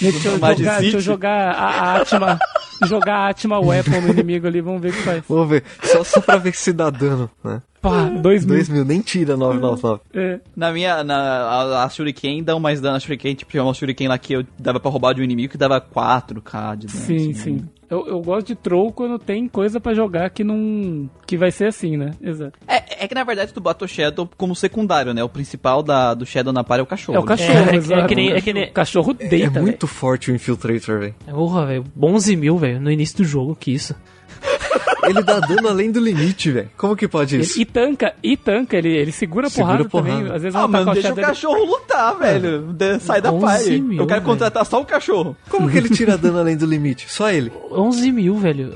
Deixa 0.00 0.28
eu, 0.28 0.32
jogar, 0.38 0.54
deixa 0.80 0.96
eu 0.96 1.00
jogar 1.00 1.50
a, 1.52 1.64
a 1.64 1.96
Atma, 1.96 2.38
jogar 2.86 3.16
a 3.16 3.28
Atma 3.28 3.58
Weapon 3.60 4.00
no 4.00 4.08
inimigo 4.10 4.46
ali, 4.46 4.60
vamos 4.60 4.80
ver 4.80 4.90
o 4.90 4.92
que 4.92 5.02
faz. 5.02 5.22
Vamos 5.28 5.48
ver, 5.48 5.64
só, 5.82 6.04
só 6.04 6.20
pra 6.20 6.36
ver 6.36 6.54
se 6.54 6.72
dá 6.72 6.90
dano, 6.90 7.30
né? 7.44 7.62
Pá, 7.80 8.06
dois 8.06 8.44
mil. 8.44 8.56
2 8.56 8.68
mil, 8.70 8.84
nem 8.84 9.00
tira 9.00 9.36
999. 9.36 10.00
É. 10.12 10.40
Na 10.56 10.72
minha. 10.72 11.04
Na, 11.04 11.14
a, 11.14 11.84
a 11.84 11.88
Shuriken 11.88 12.42
dá 12.42 12.58
mais 12.58 12.80
dano. 12.80 12.96
A 12.96 13.00
Shuriken, 13.00 13.36
tipo, 13.36 13.52
tinha 13.52 13.62
uma 13.62 13.72
Shuriken 13.72 14.08
lá 14.08 14.18
que 14.18 14.32
eu 14.32 14.44
dava 14.58 14.80
pra 14.80 14.90
roubar 14.90 15.14
de 15.14 15.20
um 15.20 15.24
inimigo 15.24 15.52
que 15.52 15.56
dava 15.56 15.80
4k 15.80 16.76
de 16.76 16.86
dano. 16.88 16.98
Sim, 16.98 17.30
assim. 17.30 17.34
sim. 17.34 17.68
Eu, 17.90 18.06
eu 18.06 18.20
gosto 18.20 18.48
de 18.48 18.54
troll 18.54 18.92
quando 18.92 19.18
tem 19.18 19.48
coisa 19.48 19.80
pra 19.80 19.94
jogar 19.94 20.28
que 20.30 20.44
não. 20.44 21.08
que 21.26 21.36
vai 21.38 21.50
ser 21.50 21.66
assim, 21.68 21.96
né? 21.96 22.10
Exato. 22.20 22.58
É, 22.68 23.04
é 23.04 23.08
que 23.08 23.14
na 23.14 23.24
verdade 23.24 23.52
tu 23.52 23.60
bota 23.62 23.84
o 23.84 23.88
Shadow 23.88 24.28
como 24.36 24.54
secundário, 24.54 25.14
né? 25.14 25.24
O 25.24 25.28
principal 25.28 25.82
da, 25.82 26.12
do 26.12 26.26
Shadow 26.26 26.52
na 26.52 26.62
party 26.62 26.80
é 26.80 26.82
o 26.82 26.86
cachorro. 26.86 27.16
É 27.16 27.20
o 27.20 27.22
né? 27.22 27.28
cachorro, 27.28 27.58
É, 27.58 27.62
é 27.62 27.68
que- 27.70 27.76
exato. 27.76 28.00
é 28.02 28.06
que 28.08 28.14
nem- 28.14 28.32
é 28.32 28.40
que 28.42 28.52
nem- 28.52 28.68
O 28.68 28.72
cachorro 28.72 29.16
É 29.18 29.26
deita, 29.28 29.60
muito 29.62 29.86
forte 29.86 30.30
o 30.30 30.34
Infiltrator, 30.34 31.00
velho. 31.00 31.14
Porra, 31.30 31.64
velho. 31.66 31.84
11 32.00 32.36
mil, 32.36 32.58
velho, 32.58 32.78
no 32.80 32.90
início 32.90 33.16
do 33.18 33.24
jogo, 33.24 33.56
que 33.56 33.72
isso. 33.72 33.94
Ele 35.08 35.22
dá 35.22 35.40
dano 35.40 35.68
além 35.68 35.90
do 35.90 36.00
limite, 36.00 36.50
velho. 36.50 36.70
Como 36.76 36.94
que 36.96 37.08
pode 37.08 37.40
isso? 37.40 37.60
E 37.60 37.64
tanca, 37.64 38.14
e 38.22 38.36
tanca, 38.36 38.76
ele, 38.76 38.88
ele 38.96 39.12
segura 39.12 39.46
a 39.46 39.50
Segura 39.50 39.84
porrada, 39.84 39.88
porrada. 39.88 40.16
também. 40.18 40.36
Às 40.36 40.42
vezes 40.42 40.56
Ah, 40.56 40.60
tá 40.62 40.68
mano, 40.68 40.92
deixa 40.92 41.12
o 41.12 41.14
dele- 41.14 41.26
cachorro 41.26 41.64
lutar, 41.64 42.18
velho. 42.18 42.72
De- 42.72 42.98
sai 43.00 43.20
da 43.20 43.32
11 43.32 43.44
party. 43.44 43.80
mil, 43.80 44.00
eu 44.00 44.06
quero 44.06 44.22
contratar 44.22 44.64
só 44.66 44.80
o 44.80 44.84
cachorro. 44.84 45.36
Como 45.48 45.68
que 45.70 45.76
ele 45.78 45.88
tira 45.88 46.16
dano 46.18 46.38
além 46.38 46.56
do 46.56 46.66
limite? 46.66 47.06
Só 47.10 47.30
ele. 47.30 47.52
11 47.70 48.12
mil, 48.12 48.36
velho. 48.36 48.72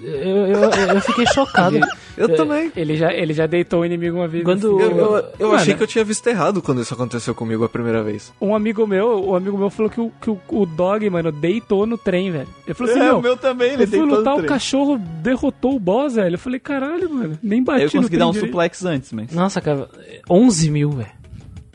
Eu, 0.00 0.46
eu, 0.46 0.70
eu 0.94 1.00
fiquei 1.00 1.26
chocado. 1.26 1.78
Eu 2.16 2.34
também. 2.34 2.72
Ele 2.74 2.96
já, 2.96 3.12
ele 3.12 3.34
já 3.34 3.46
deitou 3.46 3.80
o 3.80 3.84
inimigo 3.84 4.16
uma 4.16 4.26
vez. 4.26 4.42
Quando- 4.42 4.78
assim. 4.80 4.90
Eu, 4.90 4.96
eu, 4.98 5.24
eu 5.38 5.48
Mano, 5.48 5.60
achei 5.60 5.74
que 5.74 5.82
eu 5.82 5.86
tinha 5.86 6.02
visto 6.02 6.26
errado 6.26 6.62
quando 6.62 6.80
isso 6.80 6.94
aconteceu 6.94 7.34
comigo 7.34 7.62
a 7.62 7.68
primeira 7.68 8.02
vez. 8.02 8.32
Um 8.40 8.54
amigo 8.54 8.86
meu, 8.86 9.22
um 9.28 9.34
amigo 9.34 9.58
meu 9.58 9.68
falou 9.68 9.90
que 9.90 10.00
o, 10.00 10.10
que 10.18 10.30
o, 10.30 10.40
o 10.50 10.64
dog, 10.64 11.10
mano, 11.10 11.30
deitou 11.30 11.86
no 11.86 11.98
trem, 11.98 12.30
velho. 12.30 12.48
Ele 12.66 12.72
falou 12.72 12.90
assim, 12.90 13.02
é, 13.02 13.04
meu, 13.04 13.18
o 13.18 13.22
meu 13.22 13.36
também, 13.36 13.72
ele 13.74 13.82
eu 13.82 13.88
fui 13.88 13.98
deitou 13.98 14.16
lutar, 14.18 14.32
no 14.32 14.38
o 14.38 14.42
trem. 14.42 14.48
cachorro 14.48 14.98
derrotou 15.22 15.76
o 15.76 15.78
boss, 15.78 16.14
velho. 16.14 16.36
Eu 16.36 16.38
falei, 16.38 16.58
caralho, 16.58 17.10
mano, 17.10 17.38
nem 17.42 17.62
bati 17.62 17.82
Eu 17.82 17.90
consegui 17.90 18.14
no 18.16 18.18
dar 18.20 18.28
um 18.28 18.32
direito. 18.32 18.50
suplex 18.50 18.84
antes, 18.86 19.12
mas... 19.12 19.30
Nossa, 19.32 19.60
cara, 19.60 19.86
11 20.30 20.70
mil, 20.70 20.90
velho. 20.92 21.10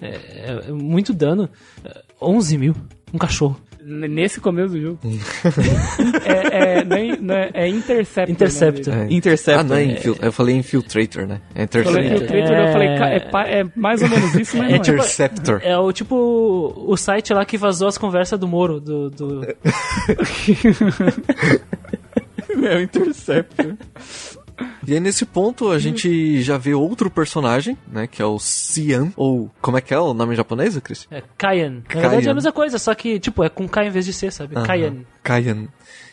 É, 0.02 0.64
é 0.68 0.72
muito 0.72 1.14
dano. 1.14 1.48
É, 1.86 2.02
11 2.20 2.58
mil. 2.58 2.76
Um 3.14 3.20
cachorro. 3.20 3.62
Nesse 3.84 4.40
começo 4.40 4.74
do 4.74 4.82
jogo. 4.82 5.00
é, 6.26 6.80
é, 6.80 6.84
não 6.84 6.96
é, 6.98 7.18
não 7.20 7.36
é, 7.36 7.50
é 7.54 7.68
Interceptor. 7.68 8.32
Interceptor. 8.32 8.94
né, 8.96 9.08
É. 9.10 9.14
Interceptor. 9.14 9.60
Ah, 9.60 9.64
não 9.68 9.76
é 9.76 9.84
infil... 9.84 10.16
Eu 10.22 10.32
falei 10.32 10.56
Infiltrator, 10.56 11.26
né? 11.28 11.42
É 11.56 11.66
dele. 11.66 11.86
Falei 11.86 12.06
Interceptor. 12.08 12.38
Infiltrator, 12.38 12.68
eu 12.68 12.72
falei, 12.72 12.88
é, 12.88 13.60
é 13.62 13.66
mais 13.76 14.02
ou 14.02 14.10
menos 14.10 14.36
isso, 14.36 14.58
mas 14.58 14.68
É 14.68 14.70
não 14.70 14.76
é. 14.76 14.80
tipo- 14.80 14.98
Interceptor. 15.02 15.62
É 15.64 15.78
o 15.78 15.92
tipo 15.92 16.74
o 16.88 16.96
site 16.96 17.34
lá 17.34 17.44
que 17.44 17.58
vazou 17.58 17.88
as 17.88 17.98
conversas 17.98 18.38
do 18.40 18.48
Moro. 18.48 18.80
Do, 18.80 19.10
do... 19.10 19.42
É 22.64 22.76
o 22.76 22.82
Interceptor. 22.82 23.78
E 24.88 24.94
aí 24.94 25.00
nesse 25.00 25.26
ponto 25.26 25.70
a 25.72 25.78
gente 25.80 26.42
já 26.42 26.58
vê 26.58 26.74
outro 26.74 27.10
personagem, 27.10 27.78
né? 27.92 28.08
Que 28.08 28.22
é 28.22 28.26
o 28.26 28.40
Cian, 28.40 29.12
ou 29.16 29.50
como 29.62 29.78
é 29.78 29.82
que 29.82 29.94
é 29.94 30.00
o 30.00 30.14
nome 30.14 30.34
em 30.34 30.38
japonês, 30.38 30.78
Cris? 30.80 31.08
É 31.12 31.22
Kayan. 31.38 31.84
Na 31.94 32.02
verdade 32.02 32.28
é 32.28 32.32
a 32.32 32.34
mesma 32.34 32.52
coisa, 32.52 32.78
só 32.80 32.94
que, 32.96 33.20
tipo, 33.20 33.44
é 33.44 33.50
com 33.50 33.68
K 33.68 33.86
em 33.86 33.90
vez 33.90 34.06
de 34.06 34.14
C, 34.14 34.32
sabe? 34.32 34.56
Aham. 34.56 34.66
Kayan. 34.66 34.96
Kayan. 35.24 35.68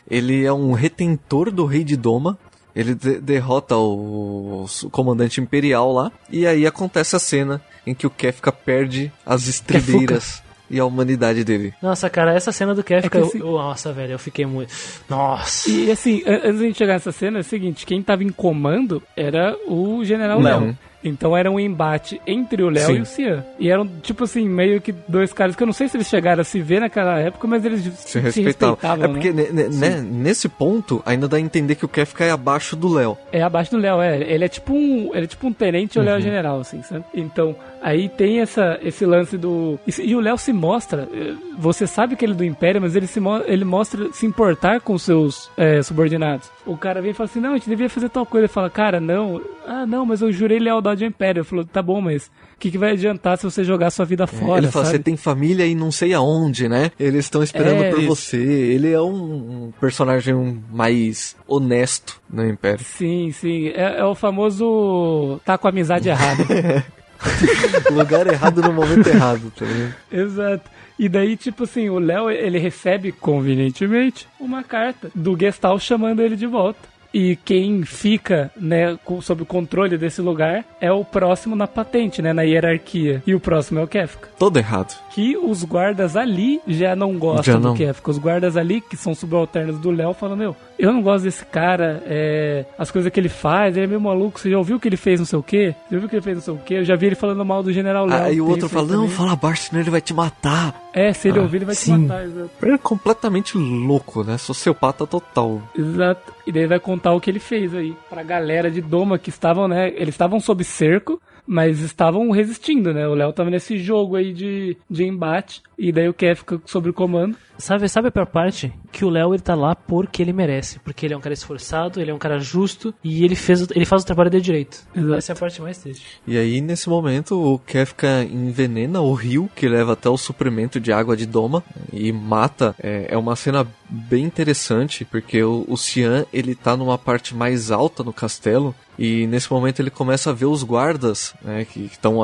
Ele 0.09 0.43
é 0.45 0.53
um 0.53 0.73
retentor 0.73 1.51
do 1.51 1.65
rei 1.65 1.83
de 1.83 1.95
Doma. 1.97 2.37
Ele 2.75 2.93
de- 2.93 3.19
derrota 3.19 3.75
o, 3.75 4.65
o 4.83 4.89
comandante 4.91 5.41
imperial 5.41 5.91
lá. 5.91 6.11
E 6.29 6.45
aí 6.45 6.65
acontece 6.67 7.15
a 7.15 7.19
cena 7.19 7.61
em 7.85 7.93
que 7.95 8.05
o 8.05 8.09
Kefka 8.09 8.51
perde 8.51 9.11
as 9.25 9.47
estribeiras 9.47 10.41
e 10.69 10.79
a 10.79 10.85
humanidade 10.85 11.43
dele. 11.43 11.73
Nossa, 11.81 12.09
cara, 12.09 12.33
essa 12.33 12.51
cena 12.51 12.73
do 12.75 12.83
Kefka, 12.83 13.17
É 13.17 13.21
assim- 13.21 13.39
eu- 13.39 13.51
nossa, 13.51 13.91
velho, 13.93 14.13
eu 14.13 14.19
fiquei 14.19 14.45
muito. 14.45 14.71
Nossa. 15.09 15.69
E 15.69 15.91
assim, 15.91 16.23
an- 16.25 16.41
antes 16.45 16.59
de 16.59 16.65
gente 16.67 16.77
chegar 16.77 16.93
nessa 16.93 17.11
cena, 17.11 17.37
é 17.39 17.41
o 17.41 17.43
seguinte, 17.43 17.85
quem 17.85 18.01
tava 18.01 18.23
em 18.23 18.29
comando 18.29 19.01
era 19.15 19.55
o 19.67 20.03
General 20.03 20.39
Léo. 20.39 20.77
Então 21.01 21.35
era 21.37 21.49
um 21.49 21.57
embate 21.57 22.19
entre 22.27 22.61
o 22.61 22.67
Léo 22.69 22.97
e 22.97 22.99
o 22.99 23.05
Cian. 23.05 23.45
E 23.57 23.69
eram, 23.69 23.87
tipo 23.87 24.25
assim, 24.25 24.49
meio 24.49 24.81
que 24.81 24.91
dois 25.07 25.31
caras 25.31 25.55
que 25.55 25.63
eu 25.63 25.65
não 25.65 25.71
sei 25.71 25.87
se 25.87 25.95
eles 25.95 26.07
chegaram 26.09 26.41
a 26.41 26.43
se 26.43 26.59
ver 26.59 26.81
naquela 26.81 27.17
época, 27.17 27.47
mas 27.47 27.63
eles 27.63 27.79
se, 27.83 27.89
Se 27.91 28.19
respeitavam. 28.19 28.75
respeitavam. 28.75 29.05
é 29.05 29.07
porque 29.07 29.31
né? 29.31 29.69
né, 29.71 30.01
nesse 30.01 30.49
ponto 30.49 31.01
ainda 31.05 31.25
dá 31.25 31.37
a 31.37 31.39
entender 31.39 31.75
que 31.75 31.85
o 31.85 31.87
Kefka 31.87 32.25
é 32.25 32.31
abaixo 32.31 32.75
do 32.75 32.89
Léo. 32.93 33.17
É 33.31 33.41
abaixo 33.41 33.71
do 33.71 33.77
Léo, 33.77 34.01
é. 34.01 34.19
Ele 34.29 34.43
é 34.43 34.49
tipo 34.49 34.73
um, 34.73 35.11
ele 35.15 35.23
é 35.23 35.27
tipo 35.27 35.47
um 35.47 35.53
tenente 35.53 35.97
e 35.97 36.01
o 36.01 36.03
Léo 36.03 36.15
Uhum. 36.15 36.19
é 36.19 36.21
general, 36.21 36.59
assim, 36.59 36.83
sabe? 36.83 37.05
Então, 37.13 37.55
aí 37.81 38.09
tem 38.09 38.39
essa, 38.39 38.79
esse 38.81 39.05
lance 39.05 39.37
do. 39.37 39.79
E, 40.01 40.15
o 40.15 40.19
Léo 40.19 40.37
se 40.37 40.51
mostra. 40.53 41.07
eh, 41.13 41.33
Você 41.57 41.85
sabe 41.87 42.15
que 42.15 42.23
ele 42.25 42.33
é 42.33 42.35
do 42.35 42.43
Império, 42.45 42.81
mas 42.81 42.95
ele 42.95 43.07
se 43.07 43.19
mo- 43.19 43.43
ele 43.45 43.65
mostra 43.65 44.11
se 44.13 44.25
importar 44.25 44.79
com 44.81 44.97
seus 44.97 45.49
eh, 45.57 45.81
subordinados. 45.83 46.49
O 46.65 46.77
cara 46.77 47.01
vem 47.01 47.11
e 47.11 47.13
fala 47.13 47.29
assim: 47.29 47.39
não, 47.39 47.51
a 47.51 47.57
gente 47.57 47.69
devia 47.69 47.89
fazer 47.89 48.09
tal 48.09 48.25
coisa. 48.25 48.45
Ele 48.45 48.53
fala, 48.53 48.69
cara, 48.69 48.99
não. 48.99 49.41
Ah, 49.67 49.85
não, 49.85 50.05
mas 50.05 50.21
eu 50.21 50.31
jurei 50.31 50.57
lealdade 50.59 51.03
ao 51.03 51.09
Império. 51.09 51.41
Ele 51.41 51.47
falou, 51.47 51.63
tá 51.65 51.81
bom, 51.81 52.01
mas 52.01 52.27
o 52.55 52.59
que, 52.59 52.71
que 52.71 52.77
vai 52.77 52.91
adiantar 52.93 53.37
se 53.37 53.43
você 53.43 53.63
jogar 53.63 53.89
sua 53.91 54.05
vida 54.05 54.25
fora? 54.25 54.59
Ele 54.61 54.71
fala, 54.71 54.85
sabe? 54.85 54.97
você 54.97 55.03
tem 55.03 55.15
família 55.15 55.65
e 55.65 55.75
não 55.75 55.91
sei 55.91 56.13
aonde, 56.13 56.67
né? 56.67 56.91
Eles 56.99 57.25
estão 57.25 57.43
esperando 57.43 57.83
É, 57.83 57.89
por 57.91 57.99
isso. 57.99 58.07
você. 58.07 58.37
Ele 58.37 58.91
é 58.91 58.99
um, 59.01 59.67
um 59.67 59.73
personagem 59.79 60.61
mais 60.71 61.35
honesto 61.47 62.19
no 62.29 62.47
Império. 62.47 62.83
Sim, 62.83 63.31
sim. 63.31 63.67
É, 63.69 63.99
é 63.99 64.05
o 64.05 64.15
famoso. 64.15 65.39
tá 65.45 65.57
com 65.57 65.67
a 65.67 65.69
amizade 65.71 66.09
errada. 66.09 66.43
Lugar 67.91 68.27
errado 68.27 68.61
no 68.61 68.73
momento 68.73 69.07
errado, 69.07 69.51
tá? 69.55 69.65
Exato. 70.11 70.69
E 70.97 71.07
daí, 71.07 71.37
tipo 71.37 71.63
assim, 71.63 71.89
o 71.89 71.97
Léo, 71.99 72.29
ele 72.29 72.57
recebe, 72.59 73.11
convenientemente, 73.11 74.27
uma 74.39 74.63
carta 74.63 75.09
do 75.15 75.37
Gestalt 75.37 75.81
chamando 75.81 76.21
ele 76.21 76.35
de 76.35 76.45
volta. 76.45 76.79
E 77.11 77.35
quem 77.37 77.81
fica, 77.83 78.51
né, 78.55 78.95
com- 79.03 79.19
sob 79.19 79.41
o 79.41 79.45
controle 79.45 79.97
desse 79.97 80.21
lugar 80.21 80.63
é 80.79 80.91
o 80.91 81.03
próximo 81.03 81.55
na 81.55 81.65
patente, 81.65 82.21
né, 82.21 82.33
na 82.33 82.43
hierarquia. 82.43 83.23
E 83.25 83.33
o 83.33 83.39
próximo 83.39 83.79
é 83.79 83.83
o 83.83 83.87
Kefka. 83.87 84.29
Todo 84.37 84.57
errado. 84.57 84.95
Que 85.09 85.35
os 85.35 85.63
guardas 85.63 86.15
ali 86.15 86.61
já 86.67 86.95
não 86.95 87.17
gostam 87.17 87.55
Já 87.55 87.59
não. 87.59 87.71
do 87.73 87.77
Kefka. 87.77 88.11
Os 88.11 88.19
guardas 88.19 88.55
ali, 88.55 88.79
que 88.79 88.95
são 88.95 89.15
subalternos 89.15 89.79
do 89.79 89.89
Léo, 89.89 90.13
falam, 90.13 90.35
meu, 90.37 90.55
eu 90.79 90.93
não 90.93 91.01
gosto 91.01 91.25
desse 91.25 91.45
cara, 91.45 92.01
é, 92.07 92.65
as 92.77 92.89
coisas 92.89 93.11
que 93.11 93.19
ele 93.19 93.27
faz, 93.29 93.75
ele 93.75 93.85
é 93.85 93.87
meio 93.87 93.99
maluco, 94.01 94.39
você 94.39 94.49
já 94.49 94.57
ouviu 94.57 94.79
que 94.79 94.87
ele 94.87 94.95
fez 94.97 95.19
não 95.19 95.25
sei 95.25 95.37
o 95.37 95.43
quê? 95.43 95.75
Você 95.83 95.89
já 95.91 95.95
ouviu 95.97 96.09
que 96.09 96.15
ele 96.15 96.21
fez 96.23 96.35
não 96.37 96.43
sei 96.43 96.53
o 96.53 96.57
quê? 96.57 96.73
Eu 96.75 96.85
já 96.85 96.95
vi 96.95 97.07
ele 97.07 97.15
falando 97.15 97.43
mal 97.45 97.61
do 97.61 97.71
General 97.73 98.05
Léo. 98.05 98.23
Aí 98.23 98.39
o 98.41 98.47
outro 98.47 98.69
fala, 98.69 98.87
não, 98.87 99.01
também." 99.03 99.09
fala 99.09 99.35
baixo, 99.35 99.63
senão 99.63 99.81
ele 99.81 99.89
vai 99.91 100.01
te 100.01 100.13
matar. 100.13 100.73
É, 100.93 101.11
se 101.13 101.27
ele 101.27 101.39
Ah, 101.39 101.41
ouvir, 101.43 101.57
ele 101.57 101.65
vai 101.65 101.75
te 101.75 101.81
sim. 101.81 101.97
matar, 101.97 102.23
exato. 102.23 102.49
Ele 102.63 102.73
é 102.73 102.77
completamente 102.77 103.57
louco, 103.57 104.23
né? 104.23 104.37
Sociopata 104.37 105.05
total. 105.05 105.61
Exato. 105.77 106.33
E 106.47 106.51
daí 106.51 106.65
vai 106.65 106.79
contar 106.79 107.13
o 107.13 107.19
que 107.19 107.29
ele 107.29 107.39
fez 107.39 107.75
aí 107.75 107.95
pra 108.09 108.23
galera 108.23 108.71
de 108.71 108.81
Doma 108.81 109.19
que 109.19 109.29
estavam, 109.29 109.67
né? 109.67 109.89
Eles 109.95 110.15
estavam 110.15 110.39
sob 110.39 110.63
cerco, 110.63 111.21
mas 111.49 111.79
estavam 111.79 112.29
resistindo, 112.29 112.93
né? 112.93 113.07
O 113.07 113.15
Léo 113.15 113.33
tava 113.33 113.49
nesse 113.49 113.75
jogo 113.79 114.15
aí 114.15 114.31
de, 114.31 114.77
de 114.87 115.03
embate. 115.03 115.63
E 115.75 115.91
daí 115.91 116.07
o 116.07 116.13
Kev 116.13 116.37
fica 116.37 116.61
sob 116.63 116.91
o 116.91 116.93
comando. 116.93 117.35
Sabe, 117.57 117.89
sabe 117.89 118.09
a 118.09 118.11
pior 118.11 118.27
parte? 118.27 118.71
Que 118.91 119.03
o 119.03 119.09
Léo 119.09 119.33
ele 119.33 119.41
tá 119.41 119.55
lá 119.55 119.73
porque 119.73 120.21
ele 120.21 120.31
merece. 120.31 120.77
Porque 120.79 121.07
ele 121.07 121.15
é 121.15 121.17
um 121.17 121.21
cara 121.21 121.33
esforçado, 121.33 121.99
ele 121.99 122.11
é 122.11 122.13
um 122.13 122.19
cara 122.19 122.37
justo 122.37 122.93
e 123.03 123.25
ele, 123.25 123.35
fez, 123.35 123.67
ele 123.71 123.83
faz 123.83 124.03
o 124.03 124.05
trabalho 124.05 124.29
dele 124.29 124.43
direito. 124.43 124.77
Exato. 124.95 125.15
Essa 125.15 125.31
é 125.31 125.33
a 125.33 125.39
parte 125.39 125.59
mais 125.59 125.79
triste. 125.79 126.05
E 126.27 126.37
aí, 126.37 126.61
nesse 126.61 126.87
momento, 126.87 127.35
o 127.35 127.57
Kefka 127.57 128.23
envenena 128.23 129.01
o 129.01 129.11
rio 129.13 129.49
que 129.55 129.67
leva 129.67 129.93
até 129.93 130.07
o 130.07 130.17
suprimento 130.17 130.79
de 130.79 130.91
água 130.91 131.17
de 131.17 131.25
Doma 131.25 131.63
e 131.91 132.11
mata. 132.11 132.75
É, 132.79 133.07
é 133.09 133.17
uma 133.17 133.35
cena 133.35 133.67
bem 133.89 134.25
interessante, 134.25 135.03
porque 135.03 135.41
o, 135.41 135.65
o 135.67 135.75
Cian, 135.75 136.25
ele 136.31 136.53
tá 136.55 136.77
numa 136.77 136.97
parte 136.97 137.35
mais 137.35 137.71
alta 137.71 138.03
no 138.03 138.13
castelo 138.13 138.75
e 138.97 139.25
nesse 139.27 139.51
momento 139.51 139.79
ele 139.81 139.89
começa 139.89 140.29
a 140.29 140.33
ver 140.33 140.45
os 140.45 140.63
guardas, 140.63 141.33
né, 141.41 141.65
que 141.65 141.85
estão 141.85 142.19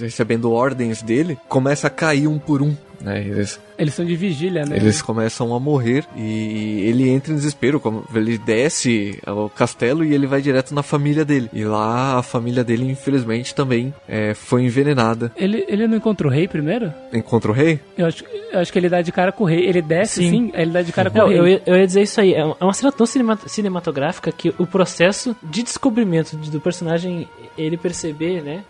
recebendo 0.00 0.52
ordens 0.52 1.02
dele, 1.02 1.38
começa 1.48 1.88
a 1.88 1.90
cair 1.90 2.28
um 2.28 2.38
por 2.38 2.62
um. 2.62 2.76
Né, 3.04 3.20
eles, 3.26 3.60
Eles 3.78 3.92
são 3.94 4.04
de 4.04 4.16
vigília, 4.16 4.64
né? 4.64 4.76
eles 4.76 5.02
começam 5.02 5.54
a 5.54 5.60
morrer 5.60 6.04
e 6.16 6.84
ele 6.88 7.08
entra 7.10 7.32
em 7.32 7.36
desespero. 7.36 7.78
como 7.78 8.02
Ele 8.14 8.38
desce 8.38 9.18
ao 9.26 9.50
castelo 9.50 10.02
e 10.04 10.14
ele 10.14 10.26
vai 10.26 10.40
direto 10.40 10.74
na 10.74 10.82
família 10.82 11.24
dele. 11.24 11.50
E 11.52 11.64
lá 11.64 12.18
a 12.18 12.22
família 12.22 12.64
dele, 12.64 12.90
infelizmente, 12.90 13.54
também 13.54 13.92
é, 14.08 14.32
foi 14.32 14.62
envenenada. 14.62 15.30
Ele, 15.36 15.64
ele 15.68 15.86
não 15.86 15.96
encontra 15.98 16.26
o 16.26 16.30
rei 16.30 16.48
primeiro? 16.48 16.92
Encontra 17.12 17.50
o 17.50 17.54
rei? 17.54 17.78
Eu 17.98 18.06
acho, 18.06 18.24
eu 18.52 18.58
acho 18.58 18.72
que 18.72 18.78
ele 18.78 18.88
dá 18.88 19.02
de 19.02 19.12
cara 19.12 19.30
com 19.32 19.44
o 19.44 19.46
rei. 19.46 19.66
Ele 19.66 19.82
desce, 19.82 20.22
Sim. 20.22 20.30
sim, 20.30 20.50
ele 20.54 20.70
dá 20.70 20.80
de 20.82 20.92
cara 20.92 21.10
com 21.10 21.18
Não, 21.18 21.26
o 21.26 21.28
rei. 21.28 21.38
eu, 21.38 21.46
ia- 21.48 21.62
eu 21.66 21.76
ia 21.76 21.86
dizer 21.86 22.02
isso 22.02 22.20
aí. 22.20 22.32
É 22.32 22.44
uma 22.44 22.56
é 22.60 22.64
uma 22.64 22.72
cena 22.72 22.90
tão 22.90 23.04
cinema- 23.06 23.38
cinematográfica 23.46 24.32
que 24.32 24.54
o 24.58 24.66
processo 24.66 25.36
de 25.42 25.62
descobrimento 25.62 26.36
de- 26.36 26.50
do 26.50 26.60
personagem, 26.60 27.28
ele 27.58 27.76
perceber, 27.76 28.42
né? 28.42 28.64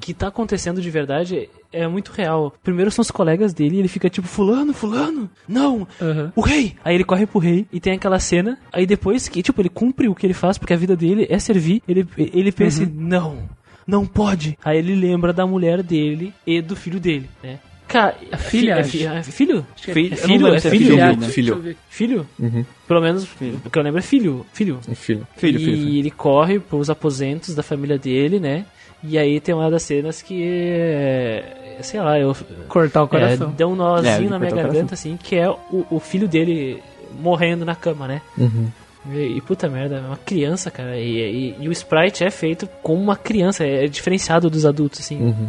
Que 0.00 0.12
tá 0.14 0.28
acontecendo 0.28 0.80
de 0.80 0.90
verdade 0.90 1.48
é 1.72 1.86
muito 1.86 2.10
real. 2.12 2.52
Primeiro 2.62 2.90
são 2.90 3.02
os 3.02 3.10
colegas 3.10 3.52
dele 3.54 3.76
e 3.76 3.78
ele 3.80 3.88
fica 3.88 4.08
tipo, 4.10 4.26
fulano, 4.26 4.72
fulano, 4.72 5.30
não, 5.48 5.86
Aham. 6.00 6.32
o 6.34 6.40
rei! 6.40 6.74
Aí 6.84 6.94
ele 6.94 7.04
corre 7.04 7.26
pro 7.26 7.38
rei 7.38 7.66
e 7.72 7.78
tem 7.80 7.92
aquela 7.94 8.18
cena. 8.18 8.58
Aí 8.72 8.86
depois 8.86 9.28
que, 9.28 9.42
tipo, 9.42 9.60
ele 9.60 9.68
cumpre 9.68 10.08
o 10.08 10.14
que 10.14 10.26
ele 10.26 10.34
faz, 10.34 10.58
porque 10.58 10.72
a 10.72 10.76
vida 10.76 10.96
dele 10.96 11.26
é 11.30 11.38
servir, 11.38 11.82
ele, 11.86 12.06
ele 12.16 12.50
pensa, 12.52 12.88
não, 12.92 13.48
não 13.86 14.04
pode. 14.06 14.58
Aí 14.64 14.78
ele 14.78 14.94
lembra 14.94 15.32
da 15.32 15.46
mulher 15.46 15.82
dele 15.82 16.32
e 16.46 16.60
do 16.60 16.74
filho 16.76 16.98
dele, 17.00 17.28
né? 17.42 17.58
Cara, 17.86 18.16
A 18.30 18.36
filha, 18.36 18.74
é, 18.74 18.84
fi- 18.84 19.04
é 19.04 19.20
filho? 19.24 19.66
Acho 19.74 19.84
que 19.86 19.92
Filho- 19.92 20.14
é 20.14 20.16
filho, 20.16 20.46
é 20.54 20.60
filho, 20.60 20.70
filho 20.70 20.86
filho, 20.96 21.16
né? 21.16 21.26
filho. 21.28 21.76
Filho? 21.88 22.26
Uhum. 22.38 22.64
Pelo 22.86 23.00
menos 23.00 23.24
o 23.24 23.68
que 23.68 23.76
eu 23.76 23.82
lembro 23.82 23.98
é 23.98 24.02
filho. 24.02 24.46
Filho. 24.52 24.78
Um 24.88 24.94
filho. 24.94 25.26
Filho, 25.36 25.58
e 25.58 25.64
filho, 25.64 25.76
filho. 25.76 25.98
ele 25.98 26.10
corre 26.12 26.60
pros 26.60 26.88
aposentos 26.88 27.52
da 27.52 27.64
família 27.64 27.98
dele, 27.98 28.38
né? 28.38 28.64
E 29.02 29.16
aí 29.18 29.40
tem 29.40 29.54
uma 29.54 29.70
das 29.70 29.82
cenas 29.82 30.20
que 30.22 30.42
é. 30.44 31.78
Sei 31.82 31.98
lá, 32.00 32.18
eu. 32.18 32.36
Cortar 32.68 33.02
o 33.02 33.06
É, 33.06 33.08
coração. 33.08 33.50
deu 33.52 33.68
um 33.70 33.74
nozinho 33.74 34.26
É, 34.26 34.28
na 34.30 34.38
minha 34.38 34.50
garganta, 34.50 34.94
assim, 34.94 35.16
que 35.22 35.36
é 35.36 35.48
o, 35.48 35.86
o 35.90 35.98
filho 36.00 36.28
dele 36.28 36.82
morrendo 37.18 37.64
na 37.64 37.74
cama, 37.74 38.06
né? 38.06 38.20
Uhum. 38.36 38.68
E, 39.12 39.38
e, 39.38 39.40
puta 39.40 39.66
merda, 39.68 39.96
é 39.96 40.00
uma 40.00 40.18
criança, 40.18 40.70
cara. 40.70 40.98
E, 40.98 41.18
e- 41.18 41.56
e 41.60 41.68
o 41.68 41.72
sprite 41.72 42.22
é 42.22 42.30
feito 42.30 42.68
como 42.82 43.00
uma 43.02 43.16
criança, 43.16 43.64
é 43.64 43.86
diferenciado 43.86 44.50
dos 44.50 44.66
adultos, 44.66 45.00
assim. 45.00 45.18
Uhum. 45.22 45.48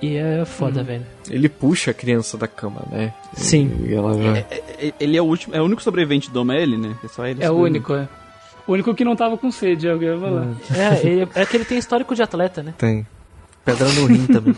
E 0.00 0.16
é 0.16 0.44
foda, 0.44 0.84
velho. 0.84 1.04
Ele 1.28 1.48
puxa 1.48 1.90
a 1.90 1.94
criança 1.94 2.36
da 2.38 2.46
cama, 2.46 2.82
né? 2.92 3.12
Sim. 3.34 3.72
E 3.88 3.94
ela 3.94 4.14
já... 4.22 4.36
É- 4.38 4.92
Ele 5.00 5.16
é 5.16 5.22
o 5.22 5.24
último, 5.24 5.54
é 5.56 5.60
o 5.60 5.64
único 5.64 5.82
sobrevivente 5.82 6.28
do 6.28 6.34
Doma, 6.34 6.54
é 6.54 6.62
ele, 6.62 6.76
né? 6.76 6.94
É 7.02 7.08
só 7.08 7.26
ele. 7.26 7.42
É 7.42 7.50
o 7.50 7.54
único, 7.56 7.92
é. 7.94 8.06
O 8.66 8.72
único 8.72 8.94
que 8.94 9.04
não 9.04 9.14
tava 9.16 9.36
com 9.38 9.50
sede, 9.50 9.88
alguém 9.88 10.16
vai 10.16 10.30
falar. 10.30 10.46
É, 10.74 11.06
ele- 11.06 11.28
é 11.34 11.46
que 11.46 11.56
ele 11.56 11.64
tem 11.64 11.78
histórico 11.78 12.14
de 12.14 12.22
atleta, 12.22 12.62
né? 12.62 12.74
Tem. 12.76 13.06
Pedra 13.64 13.88
no 13.92 14.06
rim 14.06 14.26
também. 14.26 14.54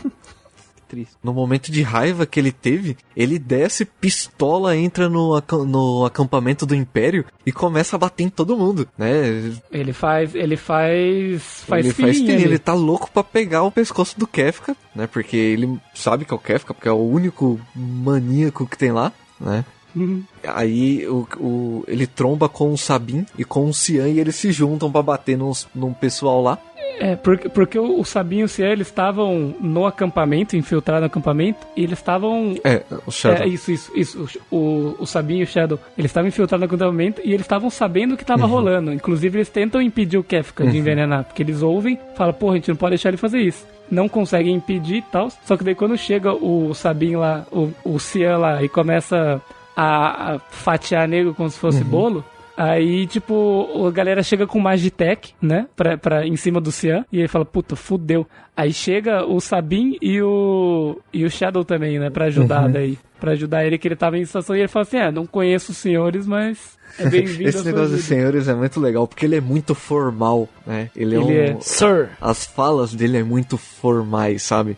Triste. 0.89 1.17
No 1.23 1.35
momento 1.35 1.71
de 1.71 1.83
raiva 1.83 2.25
que 2.25 2.41
ele 2.41 2.51
teve, 2.51 2.97
ele 3.15 3.39
desce, 3.39 3.85
pistola, 3.85 4.75
entra 4.75 5.07
no, 5.07 5.35
acam- 5.35 5.67
no 5.67 6.07
acampamento 6.07 6.65
do 6.65 6.75
Império 6.75 7.27
e 7.45 7.53
começa 7.53 7.95
a 7.95 7.99
bater 7.99 8.25
em 8.25 8.31
todo 8.31 8.57
mundo, 8.57 8.89
né? 8.97 9.53
Ele 9.71 9.93
faz. 9.93 10.35
Ele 10.35 10.57
faz. 10.57 11.43
Faz 11.67 11.85
ele 11.85 11.95
faz 11.95 12.19
ali. 12.21 12.43
ele 12.43 12.59
tá 12.59 12.73
louco 12.73 13.11
pra 13.13 13.23
pegar 13.23 13.65
o 13.65 13.71
pescoço 13.71 14.19
do 14.19 14.27
Kefka, 14.27 14.75
né? 14.95 15.07
Porque 15.07 15.37
ele 15.37 15.79
sabe 15.95 16.25
que 16.25 16.33
é 16.33 16.37
o 16.37 16.41
Kefka, 16.41 16.73
porque 16.73 16.89
é 16.89 16.93
o 16.93 17.07
único 17.07 17.61
maníaco 17.77 18.67
que 18.67 18.79
tem 18.79 18.91
lá, 18.91 19.13
né? 19.39 19.67
Uhum. 19.97 20.23
Aí 20.47 21.07
o, 21.07 21.27
o- 21.39 21.85
ele 21.89 22.07
tromba 22.07 22.49
com 22.49 22.73
o 22.73 22.79
Sabin 22.79 23.25
e 23.39 23.45
com 23.45 23.67
o 23.67 23.75
Cian 23.75 24.09
e 24.09 24.21
eles 24.21 24.35
se 24.37 24.53
juntam 24.53 24.91
pra 24.91 25.03
bater 25.03 25.37
nos, 25.37 25.67
num 25.75 25.93
pessoal 25.93 26.43
lá. 26.43 26.59
É, 27.01 27.15
porque, 27.15 27.49
porque 27.49 27.79
o, 27.79 28.03
Sabinho 28.05 28.41
e 28.41 28.45
o 28.45 28.49
Cian, 28.49 28.71
eles 28.71 28.89
estavam 28.89 29.55
no 29.61 29.87
acampamento, 29.87 30.57
infiltrados 30.57 31.03
no 31.03 31.07
acampamento, 31.07 31.65
e 31.77 31.85
eles 31.85 31.97
estavam 31.97 32.57
É, 32.65 32.83
o 33.07 33.11
Shadow. 33.13 33.45
É, 33.45 33.47
isso, 33.49 33.71
isso, 33.71 33.93
isso. 33.95 34.41
O, 34.51 34.97
o 34.99 35.07
Sabinho 35.07 35.41
e 35.41 35.45
o 35.45 35.47
Shadow, 35.47 35.79
eles 35.97 36.11
estavam 36.11 36.27
infiltrados 36.27 36.69
no 36.69 36.75
acampamento 36.75 37.21
e 37.25 37.29
eles 37.29 37.43
estavam 37.43 37.71
sabendo 37.71 38.15
o 38.15 38.17
que 38.17 38.25
estava 38.25 38.47
rolando. 38.47 38.93
Inclusive, 38.93 39.39
eles 39.39 39.49
tentam 39.49 39.81
impedir 39.81 40.19
o 40.19 40.25
Kefka 40.25 40.67
de 40.67 40.77
envenenar, 40.77 41.23
porque 41.23 41.41
eles 41.45 41.63
ouvem, 41.63 41.97
falam, 42.17 42.33
porra, 42.35 42.55
a 42.55 42.57
gente 42.57 42.69
não 42.71 42.77
pode 42.77 42.91
deixar 42.91 43.11
ele 43.11 43.17
fazer 43.17 43.43
isso. 43.43 43.65
Não 43.89 44.09
conseguem 44.09 44.53
impedir 44.57 44.97
e 44.97 45.03
tal. 45.03 45.31
Só 45.47 45.57
que 45.57 45.63
daí 45.63 45.77
quando 45.77 45.97
chega 45.97 46.33
o 46.35 46.75
Sabinho 46.75 47.21
lá, 47.21 47.47
o, 47.53 47.71
o 47.85 48.01
Cian 48.01 48.39
lá, 48.39 48.61
e 48.61 48.69
começa 48.69 49.41
a, 49.79 50.35
a 50.35 50.39
fatiar 50.51 51.07
nego 51.07 51.33
como 51.33 51.49
se 51.49 51.57
fosse 51.57 51.85
bolo. 51.85 52.25
Aí, 52.57 53.07
tipo, 53.07 53.87
a 53.87 53.91
galera 53.93 54.21
chega 54.21 54.45
com 54.45 54.59
Magitech, 54.59 55.33
né? 55.41 55.69
Pra, 55.77 55.97
pra, 55.97 56.27
em 56.27 56.35
cima 56.35 56.61
do 56.61 56.73
Cian. 56.73 57.05
E 57.13 57.21
ele 57.21 57.29
fala, 57.29 57.45
puta, 57.45 57.77
fudeu. 57.77 58.27
Aí 58.57 58.73
chega 58.73 59.25
o 59.25 59.41
Sabin 59.41 59.97
e 60.03 60.21
o, 60.21 61.01
e 61.13 61.25
o 61.25 61.31
Shadow 61.31 61.65
também, 61.65 62.01
né? 62.01 62.11
Pra 62.11 62.25
ajudar 62.25 62.69
daí. 62.69 62.99
Pra 63.21 63.31
ajudar 63.33 63.65
ele, 63.65 63.79
que 63.79 63.87
ele 63.87 63.95
tava 63.95 64.19
em 64.19 64.25
situação. 64.25 64.57
E 64.57 64.59
ele 64.59 64.67
fala 64.67 64.83
assim, 64.83 64.97
é, 64.97 65.13
não 65.13 65.25
conheço 65.25 65.71
os 65.71 65.79
senhores, 65.79 66.27
mas 66.27 66.77
é 66.99 67.07
bem-vindo 67.11 67.49
Esse 67.49 67.65
negócio 67.65 67.91
de 67.91 67.95
ajuda." 67.95 68.03
senhores 68.03 68.49
é 68.49 68.55
muito 68.55 68.81
legal, 68.81 69.07
porque 69.07 69.25
ele 69.25 69.37
é 69.37 69.41
muito 69.41 69.73
formal, 69.77 70.49
né? 70.67 70.91
Ele 70.97 71.15
é 71.15 71.19
Ele 71.21 71.53
um... 71.53 71.59
é. 71.59 71.61
Sir. 71.61 72.09
As 72.21 72.45
falas 72.45 72.93
dele 72.93 73.19
é 73.19 73.23
muito 73.23 73.57
formais, 73.57 74.43
sabe? 74.43 74.77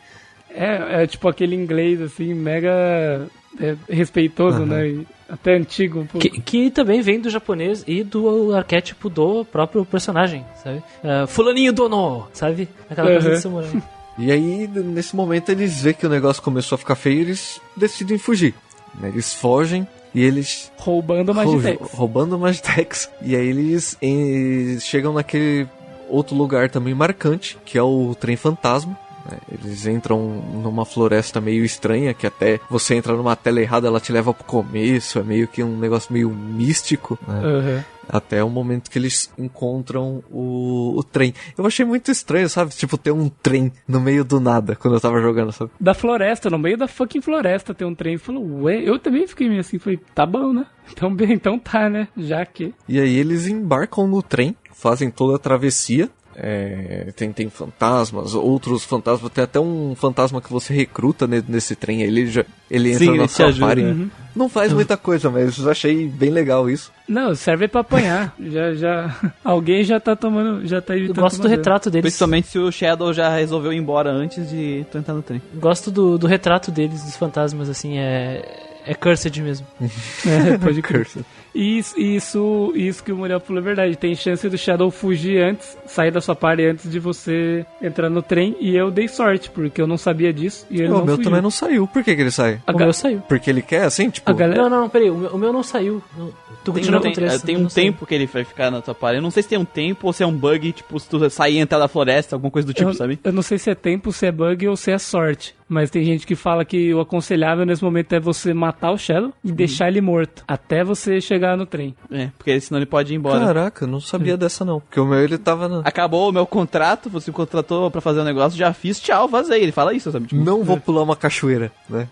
É, 0.51 1.05
é 1.05 1.07
tipo 1.07 1.27
aquele 1.29 1.57
inglês, 1.57 2.03
assim, 2.03 2.35
mega 2.35 3.27
é, 3.61 3.77
respeitoso, 3.89 4.65
né? 4.67 4.89
E 4.89 5.07
até 5.29 5.55
antigo 5.57 6.01
um 6.01 6.07
pouco. 6.07 6.27
Que, 6.29 6.41
que 6.41 6.71
também 6.71 7.01
vem 7.03 7.21
do 7.21 7.29
japonês 7.31 7.85
e 7.87 8.03
do 8.03 8.55
arquétipo 8.55 9.09
do 9.09 9.45
próprio 9.45 9.85
personagem, 9.85 10.45
sabe? 10.63 10.83
Ah, 11.05 11.27
fulaninho 11.27 11.73
dono, 11.73 12.27
sabe? 12.33 12.69
Aquela 12.89 13.11
coisa 13.13 13.29
Uhum. 13.29 13.35
de 13.35 13.41
samurai. 13.41 13.83
E 14.19 14.31
aí, 14.31 14.69
nesse 14.69 15.17
momento, 15.17 15.49
eles 15.51 15.81
veem 15.81 15.95
que 15.95 16.05
o 16.05 16.11
negócio 16.11 16.43
começou 16.43 16.75
a 16.77 16.79
ficar 16.79 16.95
feio 16.95 17.19
e 17.19 17.21
eles 17.23 17.59
decidem 17.75 18.19
fugir. 18.19 18.55
né? 19.01 19.09
Eles 19.09 19.33
fogem 19.33 19.87
e 20.15 20.21
eles 20.23 20.71
Roubando 20.77 21.33
Magitex. 21.33 21.79
rou- 21.81 21.89
roubando 21.95 22.37
o 22.37 22.39
Magitex. 22.39 23.09
E 23.23 23.35
aí 23.35 23.47
eles 23.49 23.97
eh, 24.03 24.77
chegam 24.81 25.15
naquele 25.15 25.67
outro 26.07 26.37
lugar 26.37 26.69
também 26.69 26.93
marcante, 26.93 27.57
que 27.65 27.79
é 27.79 27.83
o 27.83 28.15
trem 28.19 28.37
fantasma. 28.37 28.99
Né? 29.31 29.39
Eles 29.51 29.87
entram 29.87 30.21
numa 30.21 30.85
floresta 30.85 31.41
meio 31.41 31.65
estranha, 31.65 32.15
que 32.15 32.27
até 32.27 32.61
você 32.69 32.95
entra 32.95 33.15
numa 33.15 33.37
tela 33.37 33.61
errada, 33.61 33.87
ela 33.87 34.01
te 34.01 34.13
leva 34.13 34.35
pro 34.35 34.45
começo, 34.45 35.19
é 35.19 35.23
meio 35.23 35.49
que 35.49 35.63
um 35.63 35.79
negócio 35.79 36.13
meio 36.13 36.31
místico, 36.31 37.19
né? 37.27 37.41
Aham. 37.43 37.85
Até 38.13 38.43
o 38.43 38.51
momento 38.51 38.91
que 38.91 38.99
eles 38.99 39.33
encontram 39.39 40.21
o, 40.29 40.99
o 40.99 41.05
trem. 41.05 41.33
Eu 41.57 41.65
achei 41.65 41.85
muito 41.85 42.11
estranho, 42.11 42.49
sabe? 42.49 42.73
Tipo, 42.75 42.99
ter 42.99 43.13
um 43.13 43.29
trem 43.29 43.73
no 43.87 44.01
meio 44.01 44.25
do 44.25 44.41
nada 44.41 44.75
quando 44.75 44.95
eu 44.95 45.01
tava 45.01 45.21
jogando, 45.21 45.53
sabe? 45.53 45.71
Da 45.79 45.95
floresta, 45.95 46.51
no 46.51 46.59
meio 46.59 46.77
da 46.77 46.89
fucking 46.89 47.21
floresta 47.21 47.73
tem 47.73 47.87
um 47.87 47.95
trem. 47.95 48.19
Falou, 48.19 48.63
ué, 48.63 48.83
eu 48.83 48.99
também 48.99 49.29
fiquei 49.29 49.49
meio 49.49 49.61
assim, 49.61 49.79
falei, 49.79 50.01
tá 50.13 50.27
bom, 50.27 50.53
né? 50.53 50.67
Então, 50.91 51.15
bem, 51.15 51.35
então 51.35 51.57
tá, 51.57 51.89
né? 51.89 52.09
Já 52.17 52.45
que. 52.45 52.75
E 52.89 52.99
aí 52.99 53.17
eles 53.17 53.47
embarcam 53.47 54.09
no 54.09 54.21
trem, 54.21 54.57
fazem 54.73 55.09
toda 55.09 55.37
a 55.37 55.39
travessia. 55.39 56.11
É, 56.43 57.13
tem, 57.15 57.31
tem 57.33 57.51
fantasmas, 57.51 58.35
outros 58.35 58.83
fantasmas, 58.85 59.31
tem 59.31 59.45
até 59.45 59.61
um 59.61 59.95
fantasma 59.95 60.41
que 60.41 60.51
você 60.51 60.73
recruta 60.73 61.27
ne- 61.27 61.45
nesse 61.47 61.77
trem, 61.77 62.01
ele 62.03 62.27
já 62.27 62.45
ele 62.71 62.91
entra 62.93 62.99
Sim, 63.05 63.11
na 63.11 63.17
ele 63.25 63.29
sua 63.29 63.47
ajuda, 63.47 63.67
party. 63.67 63.83
né? 63.83 64.09
Não 64.35 64.49
faz 64.49 64.73
muita 64.73 64.97
coisa, 64.97 65.29
mas 65.29 65.59
eu 65.59 65.71
achei 65.71 66.07
bem 66.09 66.31
legal 66.31 66.71
isso. 66.71 66.91
Não, 67.09 67.35
serve 67.35 67.69
pra 67.69 67.81
apanhar. 67.83 68.35
já, 68.41 68.73
já. 68.75 69.17
Alguém 69.45 69.83
já 69.85 69.99
tá 70.01 70.15
tomando. 70.17 70.67
Já 70.67 70.81
tá 70.81 70.95
Eu 70.95 71.01
evitando. 71.01 71.21
gosto 71.23 71.43
do 71.43 71.49
retrato 71.49 71.91
deles. 71.91 72.05
Principalmente 72.05 72.47
se 72.47 72.59
o 72.59 72.71
Shadow 72.71 73.13
já 73.13 73.29
resolveu 73.37 73.73
ir 73.73 73.77
embora 73.77 74.11
antes 74.11 74.49
de 74.49 74.87
tu 74.91 74.99
entrar 74.99 75.15
no 75.15 75.23
trem. 75.23 75.43
Gosto 75.57 75.91
do, 75.91 76.17
do 76.17 76.27
retrato 76.29 76.71
deles, 76.71 77.03
dos 77.03 77.17
fantasmas, 77.17 77.69
assim, 77.69 77.99
é. 77.99 78.69
É 78.87 78.95
cursed 78.95 79.37
mesmo. 79.43 79.67
É, 80.27 80.57
pode 80.57 80.81
crer. 81.53 81.63
Isso, 81.63 81.99
isso, 81.99 82.73
isso 82.75 83.03
que 83.05 83.13
o 83.13 83.17
Muriel 83.17 83.41
falou 83.41 83.61
é 83.61 83.65
verdade. 83.65 83.97
Tem 83.97 84.15
chance 84.15 84.49
do 84.49 84.57
Shadow 84.59 84.91
fugir 84.91 85.43
antes, 85.43 85.77
sair 85.87 86.11
da 86.11 86.21
sua 86.21 86.35
party 86.37 86.65
antes 86.65 86.91
de 86.91 86.99
você 86.99 87.65
entrar 87.83 88.09
no 88.09 88.23
trem. 88.23 88.57
E 88.61 88.75
eu 88.77 88.91
dei 88.91 89.09
sorte, 89.09 89.51
porque 89.51 89.81
eu 89.81 89.87
não 89.87 89.97
sabia 89.97 90.33
disso. 90.33 90.67
E 90.71 90.77
ele 90.79 90.89
o 90.89 90.91
não 90.91 91.05
meu 91.05 91.17
fugiu. 91.17 91.25
também 91.25 91.43
não 91.43 91.51
saiu. 91.51 91.87
Por 91.87 92.03
que, 92.05 92.15
que 92.15 92.21
ele 92.23 92.31
sai? 92.31 92.61
A 92.67 92.73
o 92.73 92.77
ga- 92.77 92.85
meu 92.85 92.93
saiu. 92.93 93.21
Porque 93.29 93.51
ele 93.51 93.63
quer, 93.63 93.85
assim? 93.85 94.11
Tipo, 94.11 94.31
A 94.31 94.35
galera. 94.35 94.63
Não, 94.63 94.71
não, 94.71 94.81
não, 94.83 94.89
peraí. 94.89 95.11
O 95.11 95.17
meu, 95.17 95.31
o 95.31 95.39
meu 95.39 95.53
não 95.53 95.63
saiu. 95.63 96.03
Não- 96.17 96.33
Tu 96.63 96.73
Tem, 96.73 96.83
continua 96.83 97.01
tem, 97.01 97.11
com 97.13 97.15
três. 97.15 97.35
o 97.43 97.47
tem 97.47 97.57
um 97.57 97.61
não 97.63 97.71
saiu. 97.71 97.85
tempo 97.87 98.05
que 98.07 98.15
ele 98.15 98.27
vai 98.27 98.45
ficar 98.45 98.71
na 98.71 98.83
tua 98.83 98.95
party. 98.95 99.17
Eu 99.17 99.23
não 99.23 99.31
sei 99.31 99.43
se 99.43 99.49
tem 99.49 99.59
um 99.59 99.65
tempo 99.65 100.07
ou 100.07 100.13
se 100.13 100.23
é 100.23 100.27
um 100.27 100.33
bug, 100.37 100.73
tipo, 100.73 101.01
se 101.01 101.09
tu 101.09 101.31
sair 101.31 101.55
e 101.55 101.59
entrar 101.59 101.79
da 101.79 101.89
floresta, 101.89 102.37
alguma 102.37 102.51
coisa 102.51 102.67
do 102.67 102.75
tipo, 102.75 102.91
eu, 102.91 102.95
sabe? 102.95 103.19
eu 103.25 103.33
não 103.33 103.41
sei 103.41 103.57
se 103.57 103.71
é 103.71 103.75
tempo, 103.75 104.13
se 104.13 104.27
é 104.27 104.31
bug 104.33 104.69
ou 104.69 104.77
se 104.77 104.91
é 104.93 104.99
sorte. 104.99 105.55
Mas 105.67 105.89
tem 105.89 106.05
gente 106.05 106.27
que 106.27 106.35
fala 106.35 106.63
que 106.65 106.93
o 106.93 107.01
aconselhável 107.01 107.65
nesse 107.65 107.83
momento 107.83 108.13
é 108.13 108.21
você 108.21 108.53
matar 108.53 108.91
o 108.91 108.99
Shadow 108.99 109.33
e 109.43 109.51
deixar 109.53 109.89
ele 109.89 110.03
morto. 110.03 110.45
Até 110.47 110.85
você 110.85 111.19
chegar 111.19 111.40
no 111.57 111.67
trem. 111.67 111.95
É, 112.11 112.29
porque 112.39 112.61
senão 112.61 112.79
ele 112.79 112.87
pode 112.87 113.13
ir 113.13 113.17
embora. 113.17 113.41
Caraca, 113.45 113.85
eu 113.85 113.89
não 113.89 114.01
sabia 114.01 114.37
dessa 114.37 114.65
não. 114.65 114.81
Porque 114.81 115.01
o 115.01 115.07
meu 115.07 115.19
ele 115.21 115.39
tava 115.39 115.69
na. 115.69 115.81
Acabou 115.81 116.29
o 116.29 116.33
meu 116.33 116.47
contrato, 116.47 117.09
você 117.11 117.31
me 117.31 117.35
contratou 117.35 117.91
pra 117.91 118.01
fazer 118.01 118.21
um 118.21 118.25
negócio, 118.25 118.59
já 118.59 118.73
fiz, 118.73 119.01
tchau, 119.01 119.27
vazei. 119.29 119.63
Ele 119.63 119.73
fala 119.73 119.93
isso, 119.95 120.11
sabe? 120.13 120.27
Tipo, 120.29 120.43
Não 120.45 120.63
vou 120.63 120.79
pular 120.79 121.03
uma 121.03 121.17
cachoeira, 121.17 121.73
né? 121.89 122.07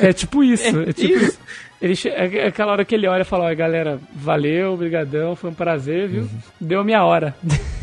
É 0.00 0.12
tipo 0.12 0.42
isso. 0.44 0.64
É, 0.68 0.92
tipo 0.92 1.14
isso. 1.14 1.24
isso. 1.26 1.38
Ele 1.80 1.96
che- 1.96 2.10
é 2.10 2.46
aquela 2.48 2.72
hora 2.72 2.84
que 2.84 2.94
ele 2.94 3.06
olha 3.08 3.22
e 3.22 3.24
fala, 3.24 3.50
ó, 3.50 3.54
galera, 3.54 3.98
valeu, 4.14 4.76
brigadão, 4.76 5.34
foi 5.34 5.48
um 5.48 5.54
prazer, 5.54 6.08
viu? 6.08 6.28
Deu 6.60 6.84
minha 6.84 7.02
hora. 7.04 7.34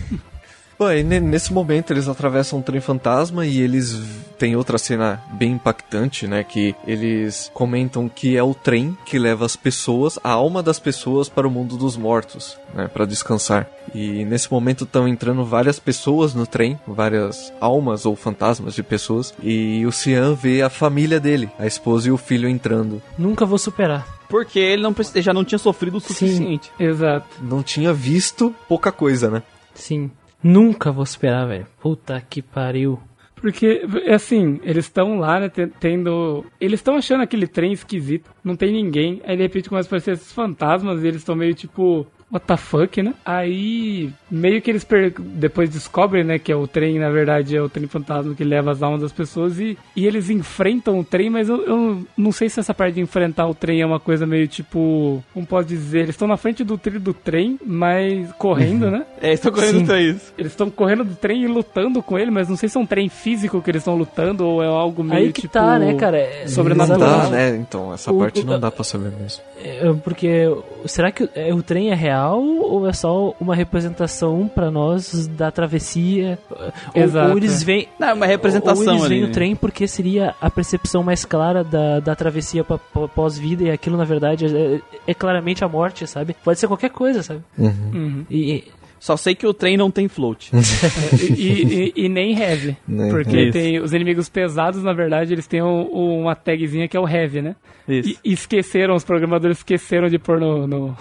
Bom, 0.79 0.91
e 0.91 1.01
ne- 1.01 1.19
nesse 1.19 1.51
momento 1.51 1.91
eles 1.91 2.07
atravessam 2.07 2.59
um 2.59 2.61
trem 2.61 2.79
fantasma 2.79 3.45
e 3.47 3.59
eles 3.59 3.99
tem 4.37 4.55
outra 4.55 4.77
cena 4.77 5.19
bem 5.33 5.53
impactante, 5.53 6.27
né? 6.27 6.43
Que 6.43 6.75
eles 6.85 7.49
comentam 7.51 8.07
que 8.07 8.37
é 8.37 8.43
o 8.43 8.53
trem 8.53 8.95
que 9.03 9.17
leva 9.17 9.43
as 9.43 9.55
pessoas, 9.55 10.19
a 10.23 10.29
alma 10.29 10.61
das 10.61 10.77
pessoas 10.77 11.27
para 11.29 11.47
o 11.47 11.51
mundo 11.51 11.77
dos 11.77 11.97
mortos, 11.97 12.55
né? 12.75 12.87
Para 12.87 13.05
descansar. 13.05 13.67
E 13.95 14.23
nesse 14.25 14.51
momento 14.51 14.83
estão 14.83 15.07
entrando 15.07 15.43
várias 15.43 15.79
pessoas 15.79 16.35
no 16.35 16.45
trem, 16.45 16.79
várias 16.87 17.51
almas 17.59 18.05
ou 18.05 18.15
fantasmas 18.15 18.75
de 18.75 18.83
pessoas. 18.83 19.33
E 19.41 19.83
o 19.83 19.91
Cian 19.91 20.35
vê 20.35 20.61
a 20.61 20.69
família 20.69 21.19
dele, 21.19 21.49
a 21.57 21.65
esposa 21.65 22.09
e 22.09 22.11
o 22.11 22.17
filho 22.17 22.47
entrando. 22.47 23.01
Nunca 23.17 23.47
vou 23.47 23.57
superar. 23.57 24.05
Porque 24.29 24.59
ele 24.59 24.83
não, 24.83 24.93
já 25.15 25.33
não 25.33 25.43
tinha 25.43 25.57
sofrido 25.57 25.97
o 25.97 26.01
suficiente. 26.01 26.71
Exato. 26.79 27.25
Não 27.41 27.63
tinha 27.63 27.91
visto 27.91 28.53
pouca 28.67 28.91
coisa, 28.91 29.31
né? 29.31 29.41
Sim. 29.73 30.11
Nunca 30.43 30.91
vou 30.91 31.05
superar, 31.05 31.47
velho. 31.47 31.67
Puta 31.81 32.21
que 32.21 32.41
pariu. 32.41 32.99
Porque, 33.35 33.83
é 34.05 34.15
assim, 34.15 34.59
eles 34.63 34.85
estão 34.85 35.19
lá, 35.19 35.39
né, 35.39 35.49
te- 35.49 35.67
tendo... 35.79 36.43
Eles 36.59 36.79
estão 36.79 36.95
achando 36.95 37.21
aquele 37.21 37.45
trem 37.47 37.71
esquisito, 37.71 38.31
não 38.43 38.55
tem 38.55 38.71
ninguém, 38.71 39.21
aí 39.25 39.35
de 39.37 39.43
repente 39.43 39.69
começa 39.69 39.87
a 39.87 39.89
aparecer 39.89 40.13
esses 40.13 40.31
fantasmas 40.31 41.03
e 41.03 41.07
eles 41.07 41.17
estão 41.21 41.35
meio 41.35 41.53
tipo... 41.53 42.07
What 42.31 42.45
the 42.45 42.57
fuck, 42.57 43.01
né? 43.01 43.13
Aí, 43.25 44.09
meio 44.29 44.61
que 44.61 44.69
eles 44.69 44.83
per- 44.83 45.13
depois 45.17 45.69
descobrem, 45.69 46.23
né, 46.25 46.37
que 46.37 46.51
é 46.51 46.55
o 46.55 46.67
trem, 46.67 46.99
na 46.99 47.09
verdade, 47.09 47.55
é 47.55 47.61
o 47.61 47.69
trem 47.69 47.87
fantasma 47.87 48.35
que 48.35 48.43
leva 48.43 48.71
as 48.71 48.83
almas 48.83 49.01
das 49.01 49.13
pessoas 49.13 49.57
e, 49.59 49.77
e 49.95 50.05
eles 50.05 50.29
enfrentam 50.29 50.99
o 50.99 51.03
trem, 51.05 51.29
mas 51.29 51.47
eu, 51.47 51.63
eu 51.65 52.03
não 52.17 52.31
sei 52.33 52.49
se 52.49 52.59
essa 52.59 52.73
parte 52.73 52.95
de 52.95 53.01
enfrentar 53.01 53.47
o 53.47 53.55
trem 53.55 53.81
é 53.81 53.85
uma 53.85 53.99
coisa 53.99 54.25
meio 54.25 54.45
tipo... 54.47 55.23
Como 55.33 55.45
posso 55.45 55.69
dizer? 55.69 55.99
Eles 55.99 56.09
estão 56.09 56.27
na 56.27 56.35
frente 56.35 56.63
do 56.65 56.77
trilho 56.77 56.99
do 56.99 57.13
trem, 57.13 57.57
mas 57.65 58.29
correndo, 58.33 58.91
né? 58.91 59.05
É, 59.21 59.31
estou 59.31 59.51
correndo 59.51 59.79
Sim. 59.79 59.85
pra 59.85 60.01
isso. 60.01 60.33
Eles 60.37 60.51
estão 60.51 60.69
correndo 60.69 61.05
do 61.05 61.15
trem 61.15 61.43
e 61.43 61.47
lutando 61.47 62.03
com 62.03 62.19
ele, 62.19 62.29
mas 62.29 62.49
não 62.49 62.57
sei 62.57 62.67
se 62.67 62.77
é 62.77 62.81
um 62.81 62.85
trem 62.85 63.07
físico 63.07 63.61
que 63.61 63.71
eles 63.71 63.81
estão 63.83 63.95
lutando 63.95 64.45
ou 64.45 64.61
é 64.61 64.67
algo 64.67 65.01
meio 65.01 65.27
Aí 65.27 65.31
que 65.31 65.41
tipo... 65.43 65.53
tá, 65.53 65.79
né, 65.79 65.93
cara? 65.95 66.17
É- 66.17 66.45
sobrenatural. 66.47 66.99
Não 66.99 67.07
dá, 67.07 67.17
Exatamente. 67.23 67.51
né? 67.53 67.57
Então, 67.57 67.93
essa 67.93 68.11
O- 68.11 68.19
parte 68.19 68.41
o- 68.41 68.45
não 68.45 68.59
dá 68.59 68.69
pra 68.69 68.83
saber 68.83 69.11
mesmo. 69.17 69.41
É, 69.63 69.93
Porque 70.03 70.43
será 70.85 71.09
que 71.09 71.23
o- 71.23 71.29
é, 71.33 71.53
o 71.53 71.63
trem 71.63 71.89
é 71.89 71.95
real 71.95 72.16
ou 72.25 72.87
é 72.87 72.93
só 72.93 73.33
uma 73.39 73.55
representação 73.55 74.47
pra 74.53 74.71
nós 74.71 75.27
da 75.27 75.51
travessia? 75.51 76.39
Ou- 76.49 77.03
Exato, 77.03 77.31
Ou, 77.31 77.37
eles 77.37 77.61
é. 77.61 77.65
veem 77.65 77.87
Não, 77.99 78.07
é 78.09 78.13
uma 78.13 78.25
representação 78.25 78.85
ou 78.85 78.99
eles 78.99 79.07
veem 79.09 79.23
o 79.25 79.31
trem 79.31 79.55
porque 79.55 79.87
seria 79.87 80.33
a 80.41 80.49
percepção 80.49 81.03
mais 81.03 81.23
clara 81.25 81.63
da, 81.63 81.99
da 81.99 82.15
travessia 82.15 82.63
pós-vida 82.63 83.63
e 83.65 83.71
aquilo 83.71 83.97
na 83.97 84.05
verdade 84.05 84.45
é, 84.45 84.79
é 85.07 85.13
claramente 85.13 85.63
a 85.63 85.67
morte, 85.67 86.07
sabe? 86.07 86.35
Pode 86.43 86.59
ser 86.59 86.67
qualquer 86.67 86.89
coisa, 86.89 87.21
sabe? 87.23 87.41
Uhum. 87.57 88.25
E, 88.29 88.63
Só 88.99 89.15
sei 89.15 89.35
que 89.35 89.45
o 89.45 89.53
trem 89.53 89.77
não 89.77 89.91
tem 89.91 90.07
float. 90.07 90.49
e, 91.37 91.91
e- 91.95 92.05
e 92.05 92.09
nem 92.09 92.35
heavy. 92.39 92.75
Nem 92.87 93.09
porque 93.11 93.37
heavy. 93.37 93.51
tem 93.51 93.79
os 93.79 93.93
inimigos 93.93 94.27
pesados, 94.27 94.81
na 94.81 94.91
verdade, 94.91 95.33
eles 95.33 95.45
têm 95.45 95.61
um- 95.61 95.87
um- 95.93 96.21
uma 96.21 96.35
tagzinha 96.35 96.87
que 96.87 96.97
é 96.97 96.99
o 96.99 97.07
heavy, 97.07 97.41
né? 97.43 97.55
Isso, 97.87 98.09
E, 98.23 98.29
e 98.31 98.33
esqueceram, 98.33 98.95
os 98.95 99.03
programadores 99.03 99.57
esqueceram 99.59 100.09
de 100.09 100.17
pôr 100.17 100.39
no, 100.39 100.65
no, 100.65 100.97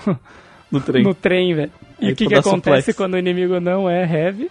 no 0.71 0.81
trem. 0.81 1.03
no 1.05 1.15
trem, 1.15 1.55
velho. 1.55 1.73
E 2.01 2.13
o 2.13 2.17
que, 2.17 2.27
que 2.27 2.35
acontece 2.35 2.83
suplex. 2.93 2.97
quando 2.97 3.15
o 3.15 3.19
inimigo 3.19 3.59
não 3.61 3.89
é 3.89 4.03
heavy? 4.05 4.51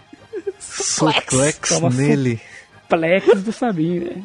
Suplex 0.58 1.68
Toma 1.68 1.90
nele. 1.90 2.40
Plex 2.88 3.42
do 3.42 3.52
Sabinho, 3.52 4.02
velho. 4.04 4.24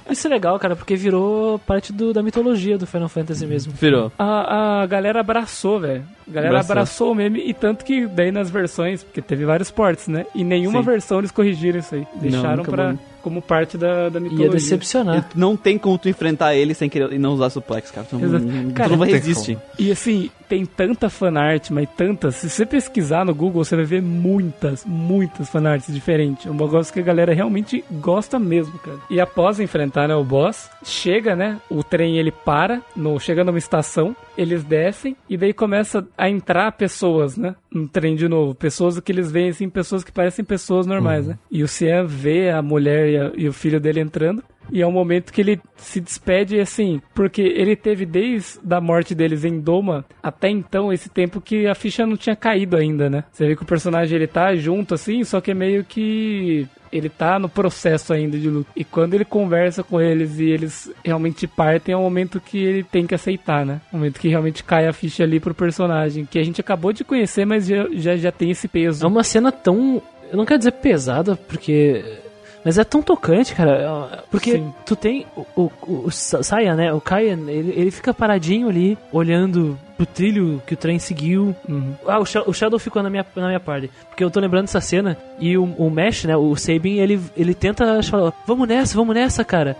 Isso 0.10 0.26
é 0.26 0.30
legal, 0.30 0.58
cara, 0.58 0.76
porque 0.76 0.94
virou 0.96 1.58
parte 1.60 1.92
do- 1.92 2.12
da 2.12 2.22
mitologia 2.22 2.78
do 2.78 2.86
Final 2.86 3.08
Fantasy 3.08 3.46
mesmo. 3.46 3.72
Virou. 3.72 4.12
A, 4.18 4.82
a 4.82 4.86
galera 4.86 5.20
abraçou, 5.20 5.80
velho. 5.80 6.04
A 6.30 6.32
galera 6.32 6.60
Abraçou. 6.60 6.72
abraçou. 6.72 7.12
o 7.12 7.14
meme 7.14 7.42
e 7.44 7.52
tanto 7.52 7.84
que 7.84 8.06
daí 8.06 8.30
nas 8.30 8.50
versões, 8.50 9.02
porque 9.02 9.20
teve 9.20 9.44
vários 9.44 9.70
portes, 9.70 10.08
né? 10.08 10.26
E 10.34 10.44
nenhuma 10.44 10.80
Sim. 10.80 10.86
versão 10.86 11.18
eles 11.18 11.30
corrigiram 11.30 11.80
isso 11.80 11.94
aí. 11.94 12.06
Deixaram 12.14 12.62
vão. 12.62 12.98
como 13.22 13.42
parte 13.42 13.76
da, 13.76 14.08
da 14.08 14.20
mitologia. 14.20 14.46
Ia 14.46 14.52
decepcionar. 14.52 15.28
Não 15.34 15.56
tem 15.56 15.76
como 15.76 15.98
tu 15.98 16.08
enfrentar 16.08 16.54
ele 16.54 16.72
sem 16.72 16.88
querer 16.88 17.12
e 17.12 17.18
não 17.18 17.32
usar 17.32 17.50
suplex, 17.50 17.90
cara. 17.90 18.06
Tu 18.08 18.16
não, 18.16 18.24
Exato. 18.24 18.44
tu 18.44 18.74
Cara, 18.74 18.96
não 18.96 19.04
resiste. 19.04 19.58
E 19.78 19.90
assim, 19.90 20.30
tem 20.48 20.64
tanta 20.64 21.08
fanart, 21.08 21.70
mas 21.70 21.88
tanta. 21.96 22.30
Se 22.30 22.48
você 22.48 22.66
pesquisar 22.66 23.24
no 23.24 23.34
Google, 23.34 23.64
você 23.64 23.76
vai 23.76 23.84
ver 23.84 24.02
muitas, 24.02 24.84
muitas 24.84 25.48
fanarts 25.48 25.92
diferentes. 25.92 26.46
É 26.46 26.50
um 26.50 26.54
negócio 26.54 26.92
que 26.92 27.00
a 27.00 27.04
galera 27.04 27.32
realmente 27.34 27.84
gosta 27.90 28.38
mesmo, 28.38 28.78
cara. 28.78 28.98
E 29.08 29.20
após 29.20 29.60
enfrentar 29.60 30.08
né, 30.08 30.14
o 30.14 30.24
boss, 30.24 30.70
chega, 30.84 31.36
né? 31.36 31.58
O 31.70 31.82
trem 31.84 32.18
ele 32.18 32.32
para, 32.32 32.80
no, 32.96 33.18
chega 33.20 33.44
numa 33.44 33.58
estação, 33.58 34.14
eles 34.36 34.64
descem 34.64 35.16
e 35.28 35.36
daí 35.36 35.52
começa 35.52 36.06
a 36.20 36.28
entrar 36.30 36.72
pessoas, 36.72 37.36
né? 37.36 37.54
No 37.72 37.88
trem 37.88 38.14
de 38.14 38.28
novo. 38.28 38.54
Pessoas 38.54 38.98
que 39.00 39.10
eles 39.12 39.30
veem 39.32 39.48
assim, 39.50 39.68
pessoas 39.68 40.04
que 40.04 40.12
parecem 40.12 40.44
pessoas 40.44 40.86
normais, 40.86 41.26
né? 41.26 41.38
E 41.50 41.62
o 41.62 41.68
Cian 41.68 42.04
vê 42.06 42.50
a 42.50 42.60
mulher 42.62 43.08
e, 43.08 43.16
a- 43.16 43.32
e 43.36 43.48
o 43.48 43.52
filho 43.52 43.80
dele 43.80 44.00
entrando. 44.00 44.42
E 44.72 44.80
é 44.82 44.86
o 44.86 44.92
momento 44.92 45.32
que 45.32 45.40
ele 45.40 45.60
se 45.76 46.00
despede, 46.00 46.60
assim, 46.60 47.00
porque 47.12 47.42
ele 47.42 47.74
teve 47.74 48.06
desde 48.06 48.60
a 48.72 48.80
morte 48.80 49.16
deles 49.16 49.44
em 49.44 49.58
Doma 49.58 50.04
até 50.22 50.48
então 50.48 50.92
esse 50.92 51.08
tempo 51.08 51.40
que 51.40 51.66
a 51.66 51.74
ficha 51.74 52.06
não 52.06 52.16
tinha 52.16 52.36
caído 52.36 52.76
ainda, 52.76 53.10
né? 53.10 53.24
Você 53.32 53.48
vê 53.48 53.56
que 53.56 53.62
o 53.64 53.66
personagem 53.66 54.14
ele 54.14 54.28
tá 54.28 54.54
junto, 54.54 54.94
assim, 54.94 55.24
só 55.24 55.40
que 55.40 55.50
é 55.50 55.54
meio 55.54 55.82
que 55.82 56.68
ele 56.92 57.08
tá 57.08 57.38
no 57.38 57.48
processo 57.48 58.12
ainda 58.12 58.38
de 58.38 58.48
luta. 58.48 58.70
E 58.74 58.84
quando 58.84 59.14
ele 59.14 59.24
conversa 59.24 59.82
com 59.82 60.00
eles 60.00 60.38
e 60.38 60.50
eles 60.50 60.90
realmente 61.04 61.46
partem, 61.46 61.92
é 61.92 61.96
o 61.96 62.02
momento 62.02 62.40
que 62.40 62.58
ele 62.58 62.82
tem 62.82 63.06
que 63.06 63.14
aceitar, 63.14 63.64
né? 63.64 63.80
O 63.92 63.96
momento 63.96 64.20
que 64.20 64.28
realmente 64.28 64.64
cai 64.64 64.86
a 64.86 64.92
ficha 64.92 65.22
ali 65.22 65.38
pro 65.38 65.54
personagem, 65.54 66.24
que 66.24 66.38
a 66.38 66.42
gente 66.42 66.60
acabou 66.60 66.92
de 66.92 67.04
conhecer, 67.04 67.44
mas 67.44 67.66
já, 67.66 67.88
já, 67.92 68.16
já 68.16 68.32
tem 68.32 68.50
esse 68.50 68.68
peso. 68.68 69.04
É 69.04 69.08
uma 69.08 69.22
cena 69.22 69.52
tão. 69.52 70.02
Eu 70.30 70.36
não 70.36 70.44
quero 70.44 70.58
dizer 70.58 70.72
pesada, 70.72 71.36
porque. 71.36 72.19
Mas 72.64 72.76
é 72.78 72.84
tão 72.84 73.00
tocante, 73.02 73.54
cara. 73.54 74.22
Porque 74.30 74.52
Sim. 74.52 74.72
tu 74.84 74.94
tem 74.94 75.26
o, 75.36 75.46
o, 75.56 75.72
o, 75.86 76.06
o 76.06 76.10
Sa- 76.10 76.42
Saiyan, 76.42 76.76
né? 76.76 76.92
O 76.92 77.00
Kaian, 77.00 77.38
ele, 77.48 77.72
ele 77.74 77.90
fica 77.90 78.12
paradinho 78.12 78.68
ali, 78.68 78.98
olhando 79.10 79.78
pro 79.96 80.04
trilho 80.04 80.62
que 80.66 80.74
o 80.74 80.76
trem 80.76 80.98
seguiu. 80.98 81.54
Uhum. 81.68 81.94
Ah, 82.06 82.18
o, 82.18 82.26
Sha- 82.26 82.42
o 82.46 82.52
Shadow 82.52 82.78
ficou 82.78 83.02
na 83.02 83.08
minha, 83.10 83.24
na 83.34 83.46
minha 83.46 83.60
parte. 83.60 83.90
Porque 84.08 84.22
eu 84.22 84.30
tô 84.30 84.40
lembrando 84.40 84.64
dessa 84.66 84.80
cena 84.80 85.16
e 85.38 85.56
o, 85.56 85.64
o 85.64 85.90
Mesh, 85.90 86.24
né? 86.24 86.36
O 86.36 86.54
Sabin, 86.56 86.98
ele, 86.98 87.20
ele 87.36 87.54
tenta 87.54 88.02
falar: 88.02 88.32
Vamos 88.46 88.68
nessa, 88.68 88.94
vamos 88.94 89.14
nessa, 89.14 89.42
cara. 89.44 89.76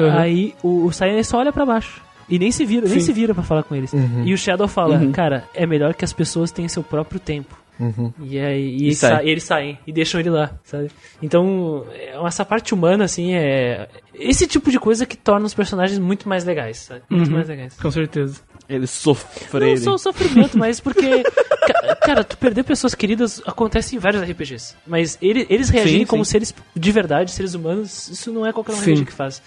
Uhum. 0.00 0.18
Aí 0.18 0.54
o, 0.62 0.86
o 0.86 0.90
ele 1.04 1.22
só 1.24 1.38
olha 1.38 1.52
pra 1.52 1.64
baixo. 1.64 2.02
E 2.28 2.40
nem 2.40 2.50
se 2.50 2.64
vira, 2.64 2.88
nem 2.88 2.98
Sim. 2.98 3.06
se 3.06 3.12
vira 3.12 3.32
pra 3.32 3.44
falar 3.44 3.62
com 3.62 3.72
eles. 3.76 3.92
E 4.24 4.34
o 4.34 4.38
Shadow 4.38 4.66
fala: 4.66 4.96
Uhum. 4.96 5.12
Cara, 5.12 5.44
é 5.54 5.64
melhor 5.64 5.94
que 5.94 6.04
as 6.04 6.12
pessoas 6.12 6.50
tenham 6.50 6.68
seu 6.68 6.82
próprio 6.82 7.20
tempo. 7.20 7.56
Uhum. 7.78 8.12
E 8.22 8.38
aí 8.38 8.76
e 8.78 8.88
E 8.88 8.94
sai. 8.94 9.16
sa- 9.16 9.24
eles 9.24 9.42
saem 9.44 9.78
e 9.86 9.92
deixam 9.92 10.18
ele 10.20 10.30
lá, 10.30 10.52
sabe? 10.64 10.90
Então, 11.22 11.84
é- 11.92 12.16
essa 12.26 12.44
parte 12.44 12.72
humana, 12.72 13.04
assim, 13.04 13.34
é. 13.34 13.88
Esse 14.14 14.46
tipo 14.46 14.70
de 14.70 14.78
coisa 14.78 15.04
que 15.04 15.16
torna 15.16 15.44
os 15.44 15.52
personagens 15.52 15.98
muito 15.98 16.28
mais 16.28 16.44
legais, 16.44 16.78
sabe? 16.78 17.02
Muito 17.10 17.28
Uhum. 17.28 17.34
mais 17.34 17.48
legais. 17.48 17.74
Com 17.78 17.90
certeza. 17.90 18.40
Eles 18.68 18.90
sofrerem. 18.90 19.74
Não 19.74 19.82
só 19.82 19.94
o 19.94 19.98
sofrimento, 19.98 20.56
mas 20.58 20.80
porque. 20.80 21.22
ca- 21.66 21.96
Cara, 22.06 22.24
tu 22.24 22.36
perder 22.38 22.62
pessoas 22.64 22.94
queridas 22.94 23.42
acontece 23.46 23.94
em 23.94 23.98
vários 23.98 24.22
RPGs. 24.22 24.74
Mas 24.86 25.18
ele- 25.20 25.46
eles 25.50 25.68
reagirem 25.68 26.00
Sim, 26.00 26.06
como 26.06 26.24
sim. 26.24 26.30
seres 26.32 26.54
de 26.74 26.92
verdade, 26.92 27.30
seres 27.30 27.54
humanos, 27.54 28.08
isso 28.08 28.32
não 28.32 28.46
é 28.46 28.52
qualquer 28.52 28.72
um. 28.74 28.78
RPG 28.80 29.04
que 29.04 29.12
faz. 29.12 29.42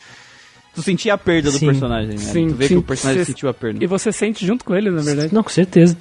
Tu 0.76 0.84
sentia 0.84 1.14
a 1.16 1.18
perda 1.18 1.52
do 1.52 1.58
Sim. 1.58 1.66
personagem, 1.68 2.12
né? 2.12 2.18
Sim, 2.18 2.48
tu 2.50 2.56
vê 2.56 2.68
sim. 2.68 2.74
que 2.76 2.80
o 2.80 2.84
personagem 2.84 3.24
Cê- 3.26 3.32
sentiu 3.32 3.50
a 3.50 3.54
perda. 3.54 3.84
E 3.84 3.88
você 3.88 4.12
sente 4.12 4.46
junto 4.46 4.64
com 4.64 4.76
ele, 4.76 4.90
na 4.90 5.02
verdade. 5.02 5.34
Não, 5.34 5.44
com 5.44 5.50
certeza. 5.50 5.98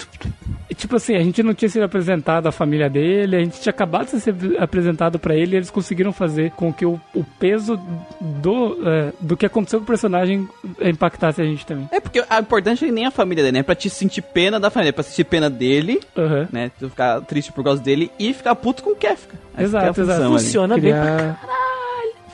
E, 0.70 0.74
tipo 0.74 0.94
assim, 0.96 1.16
a 1.16 1.20
gente 1.22 1.42
não 1.42 1.54
tinha 1.54 1.68
sido 1.68 1.82
apresentado 1.84 2.46
a 2.46 2.52
família 2.52 2.88
dele, 2.88 3.36
a 3.36 3.40
gente 3.40 3.60
tinha 3.60 3.70
acabado 3.70 4.10
de 4.10 4.20
ser 4.20 4.34
apresentado 4.58 5.18
pra 5.18 5.34
ele 5.34 5.54
e 5.54 5.56
eles 5.56 5.70
conseguiram 5.70 6.12
fazer 6.12 6.50
com 6.52 6.72
que 6.72 6.84
o, 6.86 7.00
o 7.14 7.24
peso 7.24 7.80
do, 8.20 8.78
é, 8.86 9.12
do 9.20 9.36
que 9.36 9.46
aconteceu 9.46 9.80
com 9.80 9.84
o 9.84 9.86
personagem 9.86 10.48
impactasse 10.82 11.40
a 11.40 11.44
gente 11.44 11.64
também. 11.66 11.88
É 11.90 11.98
porque 11.98 12.22
a 12.28 12.38
importante 12.38 12.84
é 12.86 12.92
nem 12.92 13.06
a 13.06 13.10
família 13.10 13.42
dele, 13.42 13.54
né? 13.54 13.60
É 13.60 13.62
pra 13.64 13.74
te 13.74 13.88
sentir 13.90 14.22
pena 14.22 14.60
da 14.60 14.70
família, 14.70 14.90
é 14.90 14.92
pra 14.92 15.02
sentir 15.02 15.24
pena 15.24 15.48
dele, 15.50 16.00
Aham. 16.16 16.46
né? 16.52 16.70
Tu 16.78 16.88
ficar 16.90 17.20
triste 17.22 17.50
por 17.52 17.64
causa 17.64 17.82
dele 17.82 18.10
e 18.18 18.32
ficar 18.34 18.54
puto 18.54 18.82
com 18.82 18.90
o 18.90 18.96
Kefka. 18.96 19.36
Exato, 19.58 20.00
é 20.00 20.04
exato. 20.04 20.22
ali. 20.22 20.30
Funciona 20.32 20.78
bem 20.78 20.92
pra 20.92 21.02
Criar... 21.16 21.40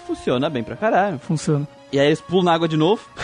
Funciona 0.06 0.50
bem 0.50 0.62
pra 0.62 0.76
caralho. 0.76 1.18
Funciona. 1.18 1.66
E 1.94 2.00
aí 2.00 2.06
eles 2.08 2.20
pulam 2.20 2.46
na 2.46 2.52
água 2.52 2.66
de 2.66 2.76
novo. 2.76 3.00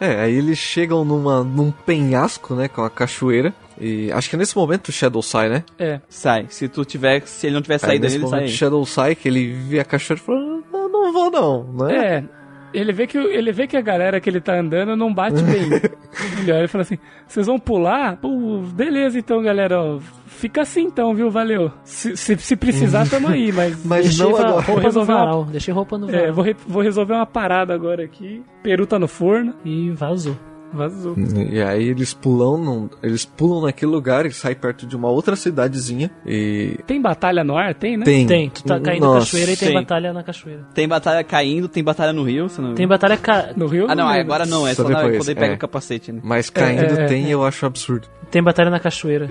É, 0.00 0.22
aí 0.22 0.34
eles 0.34 0.58
chegam 0.58 1.04
numa, 1.04 1.44
num 1.44 1.70
penhasco, 1.70 2.52
né, 2.54 2.66
com 2.66 2.82
a 2.82 2.90
cachoeira. 2.90 3.54
E 3.80 4.10
acho 4.10 4.28
que 4.28 4.36
nesse 4.36 4.56
momento 4.56 4.88
o 4.88 4.92
Shadow 4.92 5.22
sai, 5.22 5.48
né? 5.48 5.64
É. 5.78 6.00
Sai. 6.08 6.46
Se 6.48 6.68
tu 6.68 6.84
tiver, 6.84 7.22
se 7.26 7.46
ele 7.46 7.54
não 7.54 7.62
tiver 7.62 7.74
Aí 7.74 7.80
saído, 7.80 8.02
nesse 8.02 8.16
ele 8.16 8.24
momento 8.24 8.40
sai. 8.40 8.48
o 8.48 8.56
Shadow 8.56 8.84
sai, 8.84 9.14
que 9.14 9.28
ele 9.28 9.52
vê 9.52 9.78
a 9.78 9.84
cachoeira 9.84 10.20
e 10.20 10.26
fala, 10.26 10.40
não, 10.72 10.88
não 10.88 11.12
vou 11.12 11.30
não, 11.30 11.62
né? 11.74 11.96
É. 11.96 12.24
Ele 12.72 12.92
vê, 12.92 13.06
que, 13.06 13.18
ele 13.18 13.50
vê 13.52 13.66
que 13.66 13.76
a 13.76 13.80
galera 13.80 14.20
que 14.20 14.30
ele 14.30 14.40
tá 14.40 14.54
andando 14.58 14.94
não 14.96 15.12
bate 15.12 15.42
bem. 15.42 15.62
ele 16.40 16.52
olha 16.52 16.64
e 16.64 16.68
fala 16.68 16.82
assim: 16.82 16.98
vocês 17.26 17.46
vão 17.46 17.58
pular? 17.58 18.16
Pô, 18.16 18.58
beleza 18.72 19.18
então, 19.18 19.42
galera. 19.42 19.80
ó, 19.80 19.98
Fica 20.26 20.62
assim 20.62 20.84
então, 20.84 21.14
viu? 21.14 21.30
Valeu. 21.30 21.70
Se, 21.84 22.16
se, 22.16 22.36
se 22.38 22.56
precisar, 22.56 23.06
tamo 23.08 23.28
aí, 23.28 23.50
mas. 23.52 23.84
Mas 23.84 24.04
Deixei 24.06 24.24
não 24.24 24.34
agora. 24.34 24.50
roupa 24.52 24.72
no 24.72 24.78
resolver 24.78 25.12
uma- 25.12 25.18
varal. 25.18 25.44
Deixei 25.44 25.74
roupa 25.74 25.98
no 25.98 26.08
É, 26.08 26.12
varal. 26.18 26.32
vou, 26.32 26.44
re- 26.44 26.56
vou 26.66 26.82
resolver 26.82 27.12
uma 27.14 27.26
parada 27.26 27.74
agora 27.74 28.04
aqui. 28.04 28.42
Peru 28.62 28.86
tá 28.86 28.98
no 28.98 29.08
forno. 29.08 29.54
E 29.64 29.90
vazou. 29.90 30.36
Vazou. 30.72 31.14
E 31.50 31.60
aí 31.60 31.88
eles 31.88 32.14
pulam, 32.14 32.56
num- 32.58 32.90
eles 33.02 33.24
pulam 33.24 33.62
naquele 33.62 33.90
lugar 33.90 34.24
e 34.26 34.32
saem 34.32 34.54
perto 34.54 34.86
de 34.86 34.94
uma 34.96 35.08
outra 35.08 35.34
cidadezinha. 35.36 36.10
E 36.24 36.78
Tem 36.86 37.00
batalha 37.00 37.42
no 37.42 37.56
ar? 37.56 37.74
Tem, 37.74 37.96
né? 37.96 38.04
tem. 38.04 38.26
Tem, 38.26 38.50
tu 38.50 38.62
tá 38.64 38.78
caindo 38.80 39.02
na 39.02 39.14
Nossa, 39.14 39.26
cachoeira 39.26 39.52
e 39.52 39.56
tem 39.56 39.68
sim. 39.68 39.74
batalha 39.74 40.12
na 40.12 40.22
cachoeira. 40.22 40.60
Tem 40.74 40.86
batalha 40.88 41.24
caindo, 41.24 41.68
tem 41.68 41.82
batalha 41.82 42.12
no 42.12 42.22
rio. 42.22 42.48
Você 42.48 42.60
não... 42.62 42.74
Tem 42.74 42.86
batalha 42.86 43.16
ca... 43.16 43.50
No 43.56 43.66
Rio? 43.66 43.86
Ah, 43.88 43.94
não, 43.94 44.06
lembro. 44.08 44.20
agora 44.22 44.46
não. 44.46 44.66
É 44.66 44.74
Só 44.74 44.82
só, 44.84 44.88
na- 44.88 45.02
depois, 45.02 45.18
quando 45.18 45.28
ele 45.28 45.40
pega 45.40 45.52
é. 45.52 45.56
o 45.56 45.58
capacete, 45.58 46.12
né? 46.12 46.20
Mas 46.22 46.50
caindo 46.50 46.82
É, 46.82 47.04
é, 47.04 47.06
tem, 47.06 47.26
é. 47.26 47.30
eu 47.30 47.44
acho 47.44 47.66
absurdo. 47.66 48.06
tem 48.30 48.42
batalha 48.42 48.70
na 48.70 48.78
cachoeira. 48.80 49.28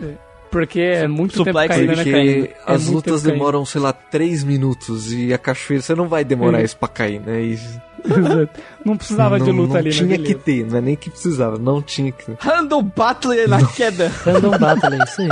Porque 0.52 0.80
é 0.82 1.07
muito 1.07 1.34
tempo 1.44 1.45
Suplex 1.49 1.76
caindo, 1.76 1.90
né? 1.90 1.95
Porque 1.95 2.11
Caindo. 2.11 2.45
É 2.45 2.56
as 2.66 2.82
muito 2.86 2.95
lutas 2.95 3.14
tempo 3.22 3.24
caindo. 3.24 3.34
demoram, 3.40 3.66
sei 3.66 3.82
lá, 3.82 3.94
3 3.94 4.44
minutos. 4.44 5.14
E 5.14 5.32
a 5.32 5.38
cachoeira, 5.38 5.82
você 5.84 5.94
não 5.94 6.07
vai 6.07 6.24
demorar 6.26 6.57
Uhum. 6.57 6.64
isso 6.66 6.76
pra 6.76 6.88
cair, 6.88 7.20
né? 7.22 7.40
E 7.41 7.60
Exato. 8.05 8.59
Não 8.85 8.97
precisava 8.97 9.38
não, 9.38 9.45
de 9.45 9.51
luta 9.51 9.73
não 9.73 9.80
ali, 9.80 9.91
tinha 9.91 10.17
né? 10.17 10.23
que 10.23 10.35
ter, 10.35 10.65
não 10.65 10.77
é 10.77 10.81
nem 10.81 10.95
que 10.95 11.09
precisava, 11.09 11.57
não 11.57 11.81
tinha 11.81 12.11
que 12.11 12.31
Random 12.39 12.84
Battle 12.84 13.47
na 13.47 13.65
queda. 13.65 14.09
Random 14.23 14.57
Battle, 14.57 14.93
é 14.93 15.03
isso 15.03 15.21
aí. 15.21 15.30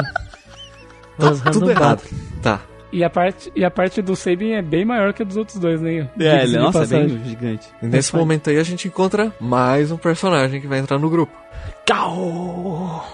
Mas 1.18 1.42
Tudo 1.42 1.60
Random 1.60 1.72
errado. 1.72 2.02
Battle. 2.02 2.20
Tá. 2.42 2.62
E 2.92 3.04
a 3.04 3.10
parte, 3.10 3.52
e 3.56 3.66
a 3.66 3.72
parte 3.72 4.02
do 4.02 4.16
Sabin 4.16 4.52
é 4.52 4.62
bem 4.62 4.86
maior 4.86 5.14
que 5.14 5.22
a 5.22 5.26
dos 5.26 5.36
outros 5.36 5.60
dois, 5.60 5.82
né? 5.82 6.10
É, 6.20 6.44
ele, 6.44 6.58
nossa, 6.58 6.84
é 6.84 7.06
bem 7.06 7.24
gigante. 7.26 7.68
E 7.82 7.86
nesse 7.86 8.12
Vai. 8.12 8.22
momento 8.22 8.50
aí 8.50 8.58
a 8.58 8.64
gente 8.64 8.88
encontra 8.88 9.34
mais 9.40 9.92
um 9.92 9.98
personagem 9.98 10.62
que 10.62 10.68
vai 10.68 10.80
entrar 10.80 10.98
no 10.98 11.10
grupo. 11.10 11.34
Gal! 11.86 13.06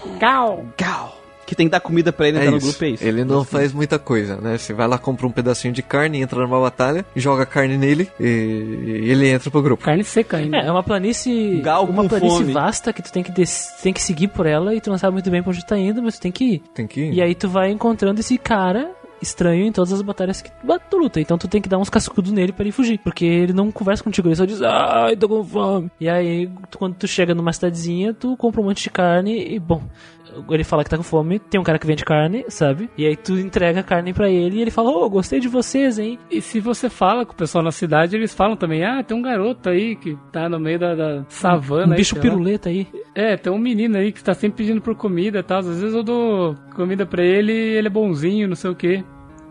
Gal. 0.76 1.23
Que 1.46 1.54
tem 1.54 1.66
que 1.66 1.70
dar 1.72 1.80
comida 1.80 2.12
pra 2.12 2.26
ele 2.28 2.38
É 2.38 2.40
entrar 2.42 2.52
no 2.52 2.60
grupo, 2.60 2.84
é 2.84 2.88
isso. 2.90 3.04
Ele 3.04 3.24
não 3.24 3.44
faz 3.44 3.72
muita 3.72 3.98
coisa, 3.98 4.36
né? 4.36 4.56
Você 4.56 4.72
vai 4.72 4.86
lá, 4.88 4.96
compra 4.98 5.26
um 5.26 5.30
pedacinho 5.30 5.72
de 5.74 5.82
carne, 5.82 6.20
entra 6.20 6.40
numa 6.40 6.60
batalha, 6.60 7.04
joga 7.14 7.44
carne 7.44 7.76
nele 7.76 8.08
e, 8.18 8.24
e 8.24 9.10
ele 9.10 9.28
entra 9.28 9.50
pro 9.50 9.62
grupo. 9.62 9.82
Carne 9.84 10.04
seca 10.04 10.38
ainda. 10.38 10.56
É, 10.58 10.66
é 10.66 10.70
uma 10.70 10.82
planície. 10.82 11.60
Gal 11.60 11.84
uma 11.84 12.04
planície 12.08 12.38
fome. 12.38 12.52
vasta 12.52 12.92
que 12.92 13.02
tu 13.02 13.12
tem 13.12 13.22
que, 13.22 13.30
des- 13.32 13.74
tem 13.82 13.92
que 13.92 14.02
seguir 14.02 14.28
por 14.28 14.46
ela 14.46 14.74
e 14.74 14.80
tu 14.80 14.90
não 14.90 14.98
sabe 14.98 15.12
muito 15.12 15.30
bem 15.30 15.42
pra 15.42 15.50
onde 15.50 15.60
tu 15.64 15.66
tá 15.68 15.78
indo, 15.78 16.02
mas 16.02 16.18
tu 16.18 16.22
tem 16.22 16.32
que 16.32 16.44
ir. 16.44 16.62
Tem 16.74 16.86
que 16.86 17.00
ir. 17.00 17.14
E 17.14 17.22
aí 17.22 17.34
tu 17.34 17.48
vai 17.48 17.70
encontrando 17.70 18.20
esse 18.20 18.38
cara 18.38 18.90
estranho 19.22 19.64
em 19.66 19.72
todas 19.72 19.90
as 19.92 20.02
batalhas 20.02 20.42
que 20.42 20.50
tu 20.90 20.98
luta. 20.98 21.18
Então 21.20 21.38
tu 21.38 21.48
tem 21.48 21.60
que 21.60 21.68
dar 21.68 21.78
uns 21.78 21.88
cascudos 21.88 22.30
nele 22.30 22.52
pra 22.52 22.62
ele 22.62 22.72
fugir. 22.72 22.98
Porque 22.98 23.24
ele 23.24 23.52
não 23.54 23.70
conversa 23.72 24.04
contigo, 24.04 24.28
ele 24.28 24.36
só 24.36 24.44
diz, 24.44 24.60
ai, 24.60 25.16
tô 25.16 25.28
com 25.28 25.42
fome. 25.42 25.90
E 25.98 26.08
aí, 26.10 26.48
tu- 26.70 26.76
quando 26.78 26.94
tu 26.94 27.06
chega 27.08 27.34
numa 27.34 27.52
cidadezinha, 27.52 28.12
tu 28.12 28.36
compra 28.36 28.60
um 28.60 28.64
monte 28.64 28.82
de 28.82 28.90
carne 28.90 29.54
e, 29.54 29.58
bom. 29.58 29.82
Ele 30.50 30.64
fala 30.64 30.84
que 30.84 30.90
tá 30.90 30.96
com 30.96 31.02
fome, 31.02 31.38
tem 31.38 31.60
um 31.60 31.64
cara 31.64 31.78
que 31.78 31.86
vende 31.86 32.04
carne, 32.04 32.44
sabe? 32.48 32.90
E 32.96 33.06
aí 33.06 33.16
tu 33.16 33.34
entrega 33.38 33.80
a 33.80 33.82
carne 33.82 34.12
pra 34.12 34.28
ele 34.28 34.58
e 34.58 34.62
ele 34.62 34.70
fala, 34.70 34.90
ô, 34.90 35.08
gostei 35.08 35.40
de 35.40 35.48
vocês, 35.48 35.98
hein? 35.98 36.18
E 36.30 36.40
se 36.40 36.60
você 36.60 36.88
fala 36.88 37.24
com 37.24 37.32
o 37.32 37.36
pessoal 37.36 37.62
na 37.62 37.72
cidade, 37.72 38.16
eles 38.16 38.34
falam 38.34 38.56
também, 38.56 38.84
ah, 38.84 39.02
tem 39.02 39.16
um 39.16 39.22
garoto 39.22 39.68
aí 39.68 39.96
que 39.96 40.16
tá 40.32 40.48
no 40.48 40.58
meio 40.58 40.78
da, 40.78 40.94
da 40.94 41.24
savana. 41.28 41.88
Um 41.88 41.92
aí, 41.92 41.98
bicho 41.98 42.14
sei 42.14 42.18
lá. 42.18 42.22
piruleta 42.22 42.68
aí. 42.68 42.86
É, 43.14 43.36
tem 43.36 43.52
um 43.52 43.58
menino 43.58 43.96
aí 43.96 44.12
que 44.12 44.22
tá 44.22 44.34
sempre 44.34 44.58
pedindo 44.58 44.80
por 44.80 44.94
comida 44.94 45.38
e 45.38 45.42
tal. 45.42 45.58
Às 45.58 45.66
vezes 45.66 45.94
eu 45.94 46.02
dou 46.02 46.56
comida 46.74 47.06
pra 47.06 47.22
ele 47.22 47.52
e 47.52 47.76
ele 47.76 47.86
é 47.88 47.90
bonzinho, 47.90 48.48
não 48.48 48.56
sei 48.56 48.70
o 48.70 48.74
quê. 48.74 49.04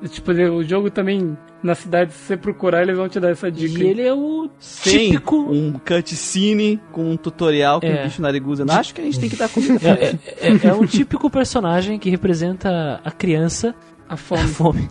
Tipo, 0.09 0.31
o 0.31 0.63
jogo 0.63 0.89
também, 0.91 1.37
na 1.63 1.73
cidade, 1.75 2.11
se 2.13 2.19
você 2.25 2.35
procurar, 2.37 2.81
eles 2.81 2.97
vão 2.97 3.07
te 3.07 3.19
dar 3.19 3.29
essa 3.31 3.49
dica. 3.51 3.81
E 3.83 3.87
ele 3.87 4.01
é 4.01 4.13
o 4.13 4.49
Tem 4.83 5.11
típico. 5.11 5.35
um 5.37 5.73
cutscene 5.73 6.79
com 6.91 7.09
um 7.11 7.15
tutorial 7.17 7.79
com 7.79 7.87
É. 7.87 8.01
um 8.01 8.03
bicho 8.03 8.21
narigudo. 8.21 8.65
Acho 8.69 8.93
que 8.93 8.99
a 9.01 9.03
gente 9.05 9.19
tem 9.19 9.29
que 9.29 9.35
dar 9.37 9.47
comida 9.49 9.79
É, 9.87 10.15
é- 10.41 10.49
é- 10.49 10.67
é 10.67 10.73
um 10.73 10.85
típico 10.85 11.29
personagem 11.29 11.97
que 11.97 12.09
representa 12.09 12.99
a 13.03 13.11
criança, 13.11 13.73
A 14.09 14.15
a 14.15 14.17
fome. 14.17 14.47
fome. 14.49 14.89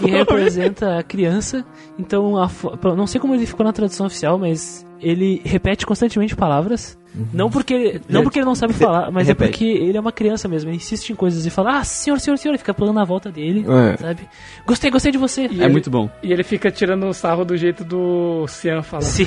e 0.00 0.10
representa 0.10 0.98
a 0.98 1.02
criança. 1.02 1.64
Então, 1.98 2.36
a 2.36 2.48
fo- 2.48 2.76
não 2.96 3.06
sei 3.06 3.20
como 3.20 3.34
ele 3.34 3.46
ficou 3.46 3.64
na 3.64 3.72
tradução 3.72 4.06
oficial, 4.06 4.38
mas 4.38 4.86
ele 5.00 5.40
repete 5.44 5.86
constantemente 5.86 6.34
palavras. 6.36 6.96
Não 7.32 7.50
porque, 7.50 8.00
não 8.08 8.22
porque 8.22 8.38
ele 8.38 8.46
não 8.46 8.54
sabe 8.54 8.74
falar, 8.74 9.10
mas 9.10 9.26
é 9.26 9.32
Repete. 9.32 9.50
porque 9.50 9.64
ele 9.64 9.96
é 9.96 10.00
uma 10.00 10.12
criança 10.12 10.46
mesmo. 10.46 10.68
Ele 10.70 10.76
insiste 10.76 11.10
em 11.10 11.14
coisas 11.16 11.46
e 11.46 11.50
fala, 11.50 11.78
ah, 11.78 11.84
senhor, 11.84 12.20
senhor, 12.20 12.36
senhor, 12.36 12.54
e 12.54 12.58
fica 12.58 12.72
pulando 12.74 12.94
na 12.96 13.04
volta 13.04 13.32
dele, 13.32 13.64
É. 13.68 13.96
sabe? 13.96 14.28
Gostei, 14.66 14.90
gostei 14.90 15.10
de 15.10 15.18
você. 15.18 15.42
E 15.50 15.60
É 15.60 15.64
ele- 15.64 15.68
muito 15.68 15.90
bom. 15.90 16.08
E 16.22 16.32
ele 16.32 16.44
fica 16.44 16.70
tirando 16.70 17.06
o 17.08 17.14
sarro 17.14 17.44
do 17.44 17.56
jeito 17.56 17.82
do 17.82 18.46
Cian 18.46 18.82
falar. 18.82 19.02
Sim. 19.02 19.24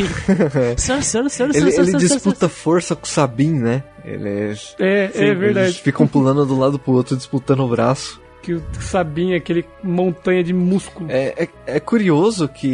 senhor, 0.77 1.01
senhor, 1.01 1.01
senhor, 1.01 1.21
Ele, 1.21 1.29
senhor, 1.29 1.49
ele 1.49 1.71
senhor, 1.71 1.85
senhor, 1.85 1.99
disputa 1.99 2.47
força 2.47 2.95
com 2.95 3.03
o 3.03 3.07
Sabin, 3.07 3.51
né? 3.51 3.83
Ele 4.05 4.29
é... 4.29 4.53
É, 4.79 5.11
é 5.13 5.23
Eles 5.25 5.39
verdade. 5.39 5.73
ficam 5.81 6.07
pulando 6.07 6.45
do 6.45 6.57
lado 6.57 6.77
pro 6.79 6.93
outro, 6.93 7.17
disputando 7.17 7.61
o 7.61 7.67
braço. 7.67 8.21
Que 8.41 8.53
o 8.53 8.63
Sabinha, 8.79 9.37
aquele 9.37 9.63
montanha 9.83 10.43
de 10.43 10.51
músculo. 10.53 11.11
É, 11.11 11.43
é, 11.43 11.75
é 11.75 11.79
curioso 11.79 12.47
que 12.47 12.67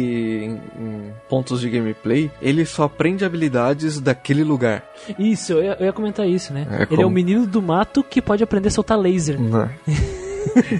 em, 0.44 0.60
em 0.82 1.12
pontos 1.28 1.60
de 1.60 1.68
gameplay 1.68 2.30
ele 2.40 2.64
só 2.64 2.84
aprende 2.84 3.24
habilidades 3.24 4.00
daquele 4.00 4.42
lugar. 4.42 4.82
Isso, 5.18 5.52
eu 5.52 5.62
ia, 5.64 5.76
eu 5.78 5.86
ia 5.86 5.92
comentar 5.92 6.26
isso, 6.26 6.52
né? 6.54 6.66
É, 6.70 6.74
ele 6.76 6.82
é 6.84 6.86
como? 6.86 7.06
o 7.06 7.10
menino 7.10 7.46
do 7.46 7.60
mato 7.60 8.02
que 8.02 8.22
pode 8.22 8.42
aprender 8.42 8.68
a 8.68 8.70
soltar 8.70 8.98
laser. 8.98 9.38
Né? 9.40 9.70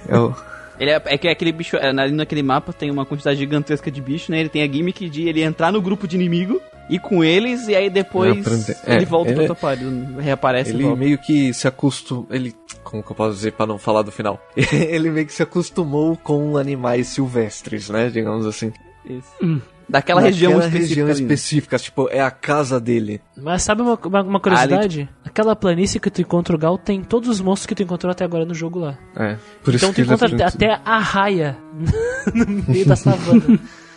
É 0.09 0.19
o- 0.19 0.35
Ele 0.81 0.91
é, 0.91 1.03
é 1.07 1.19
que 1.19 1.29
aquele 1.29 1.53
bicho, 1.53 1.77
é, 1.77 1.89
ali 1.91 2.13
naquele 2.13 2.43
mapa 2.43 2.73
tem 2.73 2.91
uma 2.91 3.05
quantidade 3.05 3.39
gigantesca 3.39 3.91
de 3.91 4.01
bicho, 4.01 4.31
né? 4.33 4.41
Ele 4.41 4.49
tem 4.49 4.63
a 4.63 4.67
gimmick 4.67 5.09
de 5.09 5.29
ele 5.29 5.43
entrar 5.43 5.71
no 5.73 5.83
grupo 5.83 6.07
de 6.09 6.17
inimigo, 6.17 6.63
ir 6.89 6.99
com 7.01 7.23
eles 7.25 7.69
e 7.69 7.75
aí 7.75 7.89
depois 7.91 8.35
É, 8.85 8.95
ele 8.95 9.03
É, 9.03 9.07
volta 9.07 9.31
ele 9.31 9.35
pro 9.37 9.45
é- 9.45 9.49
outro 9.51 9.53
aparelho, 9.53 10.17
reaparece 10.19 10.71
ele 10.71 10.95
meio 10.97 11.19
que 11.19 11.53
se 11.55 11.67
acostumou. 11.69 12.27
Ele. 12.31 12.55
Como 12.85 13.03
que 13.03 13.11
eu 13.13 13.17
posso 13.17 13.35
dizer 13.35 13.53
pra 13.53 13.67
não 13.67 13.79
falar 13.79 14.03
do 14.03 14.11
final? 14.13 14.41
ele 14.57 15.11
meio 15.11 15.27
que 15.27 15.33
se 15.33 15.43
acostumou 15.43 16.17
com 16.17 16.57
animais 16.57 17.09
silvestres, 17.09 17.91
né? 17.91 18.09
Digamos 18.09 18.47
assim. 18.47 18.73
Isso. 19.05 19.63
Daquela 19.91 20.21
região 20.21 20.53
Naquela 20.53 20.67
específica. 20.69 20.89
região 20.89 21.07
ali, 21.07 21.15
né? 21.23 21.35
específica, 21.35 21.79
tipo, 21.79 22.09
é 22.11 22.21
a 22.21 22.31
casa 22.31 22.79
dele. 22.79 23.23
Mas 23.35 23.63
sabe 23.63 23.81
uma, 23.81 23.99
uma, 24.05 24.23
uma 24.23 24.41
curiosidade? 24.41 25.09
Aquela 25.25 25.57
planície 25.57 25.99
que 25.99 26.11
tu 26.11 26.21
encontra 26.21 26.55
o 26.55 26.59
Gal 26.59 26.77
tem 26.77 27.03
todos 27.03 27.27
os 27.31 27.41
monstros 27.41 27.65
que 27.67 27.75
tu 27.75 27.83
encontrou 27.83 28.11
até 28.11 28.23
agora 28.23 28.45
no 28.45 28.53
jogo 28.53 28.79
lá. 28.81 28.99
É. 29.17 29.39
Por 29.65 29.75
então 29.75 29.89
isso 29.89 29.93
tu 29.93 29.95
que 29.95 30.01
encontra 30.03 30.27
aprende 30.27 30.43
até, 30.43 30.73
até 30.75 30.83
a 30.85 30.99
raia 30.99 31.57
no 32.35 32.47
meio 32.71 32.85
da 32.85 32.97
savana. 32.97 33.59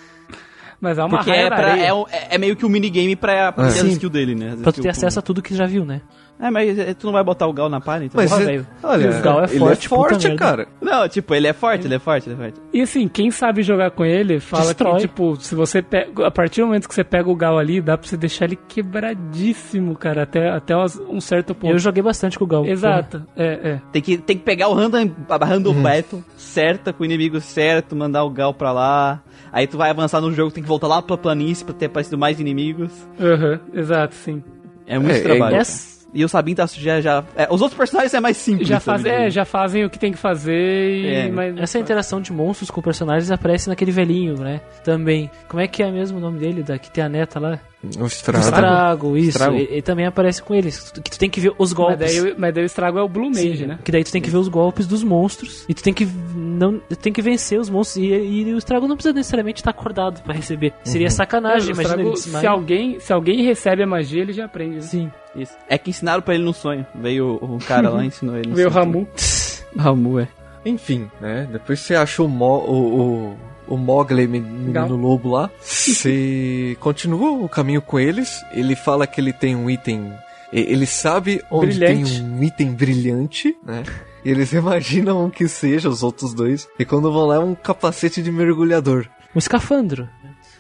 Mas 0.81 0.97
é 0.97 1.03
uma 1.03 1.09
Porque 1.17 1.29
raia 1.29 1.43
é, 1.43 1.47
pra- 1.49 1.77
é, 1.77 1.87
é- 1.89 2.27
é 2.31 2.37
meio 2.39 2.55
que 2.55 2.65
um 2.65 2.69
minigame 2.69 3.15
pra, 3.15 3.51
pra 3.51 3.67
É. 3.67 3.71
ter 3.71 3.81
a 3.81 3.87
skill 3.89 4.09
dele, 4.09 4.33
né? 4.33 4.53
As 4.55 4.61
pra 4.61 4.71
tu 4.71 4.81
ter 4.81 4.89
acesso 4.89 5.19
a 5.19 5.21
tudo 5.21 5.39
que 5.41 5.53
já 5.55 5.67
viu, 5.67 5.85
né? 5.85 6.01
É, 6.41 6.49
mas 6.49 6.77
eh, 6.79 6.93
tu 6.95 7.05
não 7.05 7.13
vai 7.13 7.23
botar 7.23 7.45
o 7.45 7.53
Gal 7.53 7.69
na 7.69 7.79
palha, 7.79 8.05
então. 8.05 8.19
Mas 8.19 8.31
Porra, 8.31 8.51
é- 8.51 8.63
olha, 8.81 9.09
O 9.11 9.21
Gal 9.21 9.41
é 9.41 9.43
ele 9.49 9.59
forte, 9.59 9.85
é 9.85 9.89
puta 9.89 10.01
forte, 10.09 10.27
merda. 10.27 10.39
cara. 10.43 10.67
Não, 10.81 11.07
tipo, 11.07 11.35
ele 11.35 11.47
é 11.47 11.53
forte, 11.53 11.85
ele 11.85 11.93
é 11.95 11.99
forte, 11.99 12.27
ele 12.29 12.33
é 12.33 12.37
forte. 12.37 12.61
E 12.73 12.81
assim, 12.81 13.07
quem 13.07 13.29
sabe 13.29 13.61
jogar 13.61 13.91
com 13.91 14.03
ele, 14.03 14.39
fala 14.39 14.65
Destrói. 14.65 14.93
que, 14.95 15.01
tipo, 15.01 15.35
se 15.39 15.53
você 15.53 15.81
pega. 15.83 16.25
A 16.25 16.31
partir 16.31 16.61
do 16.61 16.67
momento 16.67 16.87
que 16.89 16.95
você 16.95 17.03
pega 17.03 17.29
o 17.29 17.35
Gal 17.35 17.59
ali, 17.59 17.79
dá 17.79 17.95
pra 17.97 18.07
você 18.07 18.17
deixar 18.17 18.45
ele 18.45 18.55
quebradíssimo, 18.67 19.95
cara, 19.95 20.23
até, 20.23 20.49
até 20.49 20.75
um 20.77 21.21
certo 21.21 21.53
ponto. 21.53 21.71
Eu 21.71 21.79
joguei 21.79 22.01
bastante 22.01 22.37
com 22.37 22.45
o 22.45 22.47
Gal. 22.47 22.65
Exato, 22.65 23.23
é, 23.35 23.45
é. 23.73 23.81
Tem 23.91 24.01
que, 24.01 24.17
tem 24.17 24.37
que 24.37 24.43
pegar 24.43 24.67
o 24.69 24.73
random, 24.73 25.11
a 25.29 25.45
random 25.45 25.71
Uhum. 25.71 25.83
battle 25.83 26.23
certa, 26.35 26.91
com 26.93 27.03
o 27.03 27.05
inimigo 27.05 27.39
certo, 27.39 27.95
mandar 27.95 28.23
o 28.23 28.29
Gal 28.29 28.53
pra 28.53 28.71
lá. 28.71 29.21
Aí 29.51 29.67
tu 29.67 29.77
vai 29.77 29.89
avançar 29.89 30.21
no 30.21 30.31
jogo, 30.31 30.51
tem 30.51 30.63
que 30.63 30.67
voltar 30.69 30.87
lá 30.87 31.01
pra 31.01 31.17
planície 31.17 31.63
pra 31.65 31.73
ter 31.73 31.85
aparecido 31.87 32.17
mais 32.17 32.39
inimigos. 32.39 32.91
Aham, 33.19 33.59
exato, 33.73 34.15
sim. 34.15 34.41
É 34.87 34.97
muito 34.97 35.15
É, 35.15 35.19
é 35.19 35.21
trabalho. 35.21 35.51
cara. 35.57 36.00
E 36.13 36.25
o 36.25 36.29
Sabin 36.29 36.53
tá 36.53 36.65
já. 36.67 36.99
já 36.99 37.23
é, 37.35 37.47
os 37.49 37.61
outros 37.61 37.77
personagens 37.77 38.13
é 38.13 38.19
mais 38.19 38.35
simples. 38.37 38.67
Já, 38.67 38.79
faz, 38.79 39.05
é, 39.05 39.29
já 39.29 39.45
fazem 39.45 39.85
o 39.85 39.89
que 39.89 39.97
tem 39.97 40.11
que 40.11 40.17
fazer 40.17 40.91
e. 40.91 41.07
É. 41.07 41.29
mas- 41.31 41.57
Essa 41.57 41.79
interação 41.79 42.19
de 42.19 42.33
monstros 42.33 42.69
com 42.69 42.81
personagens 42.81 43.31
aparece 43.31 43.69
naquele 43.69 43.91
velhinho, 43.91 44.35
né? 44.37 44.59
Também. 44.83 45.29
Como 45.47 45.61
é 45.61 45.67
que 45.67 45.81
é 45.81 45.89
mesmo 45.89 46.17
o 46.17 46.21
nome 46.21 46.39
dele? 46.39 46.63
Da, 46.63 46.77
que 46.77 46.91
tem 46.91 47.03
a 47.03 47.09
neta 47.09 47.39
lá? 47.39 47.59
Um 47.83 48.05
estrago. 48.05 48.43
Estrago, 48.43 49.17
isso. 49.17 49.29
Estrago. 49.29 49.57
E, 49.57 49.77
e 49.77 49.81
também 49.81 50.05
aparece 50.05 50.41
com 50.43 50.53
eles. 50.53 50.91
Que 50.91 51.09
tu 51.09 51.17
tem 51.17 51.29
que 51.29 51.39
ver 51.39 51.49
os 51.57 51.71
Mas 51.71 51.73
golpes. 51.73 51.97
daí, 52.21 52.35
mas 52.37 52.53
daí 52.53 52.63
o 52.63 52.65
estrago 52.65 52.99
é 52.99 53.01
o 53.01 53.09
Blue 53.09 53.29
Mage, 53.29 53.57
Sim, 53.57 53.65
né? 53.65 53.79
Que 53.83 53.91
daí 53.91 54.03
tu 54.03 54.11
tem 54.11 54.21
que 54.21 54.29
ver 54.29 54.37
os 54.37 54.47
golpes 54.47 54.85
dos 54.85 55.03
monstros. 55.03 55.65
E 55.67 55.73
tu 55.73 55.81
tem 55.81 55.93
que 55.93 56.05
não 56.05 56.79
tem 57.01 57.11
que 57.11 57.21
vencer 57.21 57.59
os 57.59 57.69
monstros. 57.69 58.03
E, 58.03 58.07
e 58.09 58.53
o 58.53 58.57
estrago 58.57 58.87
não 58.87 58.95
precisa 58.95 59.13
necessariamente 59.13 59.61
estar 59.61 59.71
acordado 59.71 60.21
pra 60.21 60.33
receber. 60.33 60.73
Seria 60.83 61.09
sacanagem, 61.09 61.69
É, 61.69 61.71
o 61.71 61.73
imagina 61.73 61.95
estrago, 61.95 62.09
ele 62.09 62.17
se, 62.17 62.47
alguém, 62.47 62.99
se 62.99 63.13
alguém 63.13 63.43
recebe 63.43 63.81
a 63.83 63.87
magia, 63.87 64.21
ele 64.21 64.33
já 64.33 64.45
aprende. 64.45 64.75
Né? 64.75 64.81
Sim. 64.81 65.11
Isso. 65.35 65.53
É 65.67 65.77
que 65.77 65.89
ensinaram 65.89 66.21
pra 66.21 66.35
ele 66.35 66.43
no 66.43 66.53
sonho. 66.53 66.85
Veio 66.93 67.39
o, 67.41 67.55
o 67.55 67.59
cara 67.59 67.89
lá 67.89 68.03
e 68.03 68.07
ensinou 68.07 68.35
ele. 68.37 68.53
Vê 68.53 68.65
o. 68.65 68.69
Ramu. 68.69 69.07
Ramu, 69.75 70.19
é. 70.19 70.27
Enfim, 70.65 71.09
né? 71.19 71.47
Depois 71.51 71.79
você 71.79 71.95
acha 71.95 72.21
o, 72.21 72.27
Mo, 72.27 72.57
o, 72.57 73.35
o, 73.71 73.75
o 73.75 73.77
Mogli, 73.77 74.27
menino 74.27 74.95
lobo 74.95 75.31
lá. 75.31 75.49
Você 75.61 76.75
continua 76.79 77.31
o 77.31 77.47
caminho 77.49 77.81
com 77.81 77.99
eles. 77.99 78.43
Ele 78.51 78.75
fala 78.75 79.07
que 79.07 79.19
ele 79.21 79.33
tem 79.33 79.55
um 79.55 79.69
item. 79.69 80.13
e- 80.51 80.59
Ele 80.61 80.85
sabe 80.85 81.41
onde 81.49 81.77
Brilhante. 81.77 82.15
tem 82.19 82.23
um 82.23 82.43
item 82.43 82.71
brilhante, 82.73 83.55
né? 83.65 83.83
E 84.23 84.29
eles 84.29 84.51
imaginam 84.53 85.25
o 85.25 85.31
que 85.31 85.47
seja, 85.47 85.89
os 85.89 86.03
outros 86.03 86.33
dois. 86.33 86.67
E 86.77 86.85
quando 86.85 87.11
vão 87.11 87.25
lá 87.27 87.35
é 87.35 87.39
um 87.39 87.55
capacete 87.55 88.21
de 88.21 88.31
mergulhador. 88.31 89.07
Um 89.35 89.39
escafandro. 89.39 90.07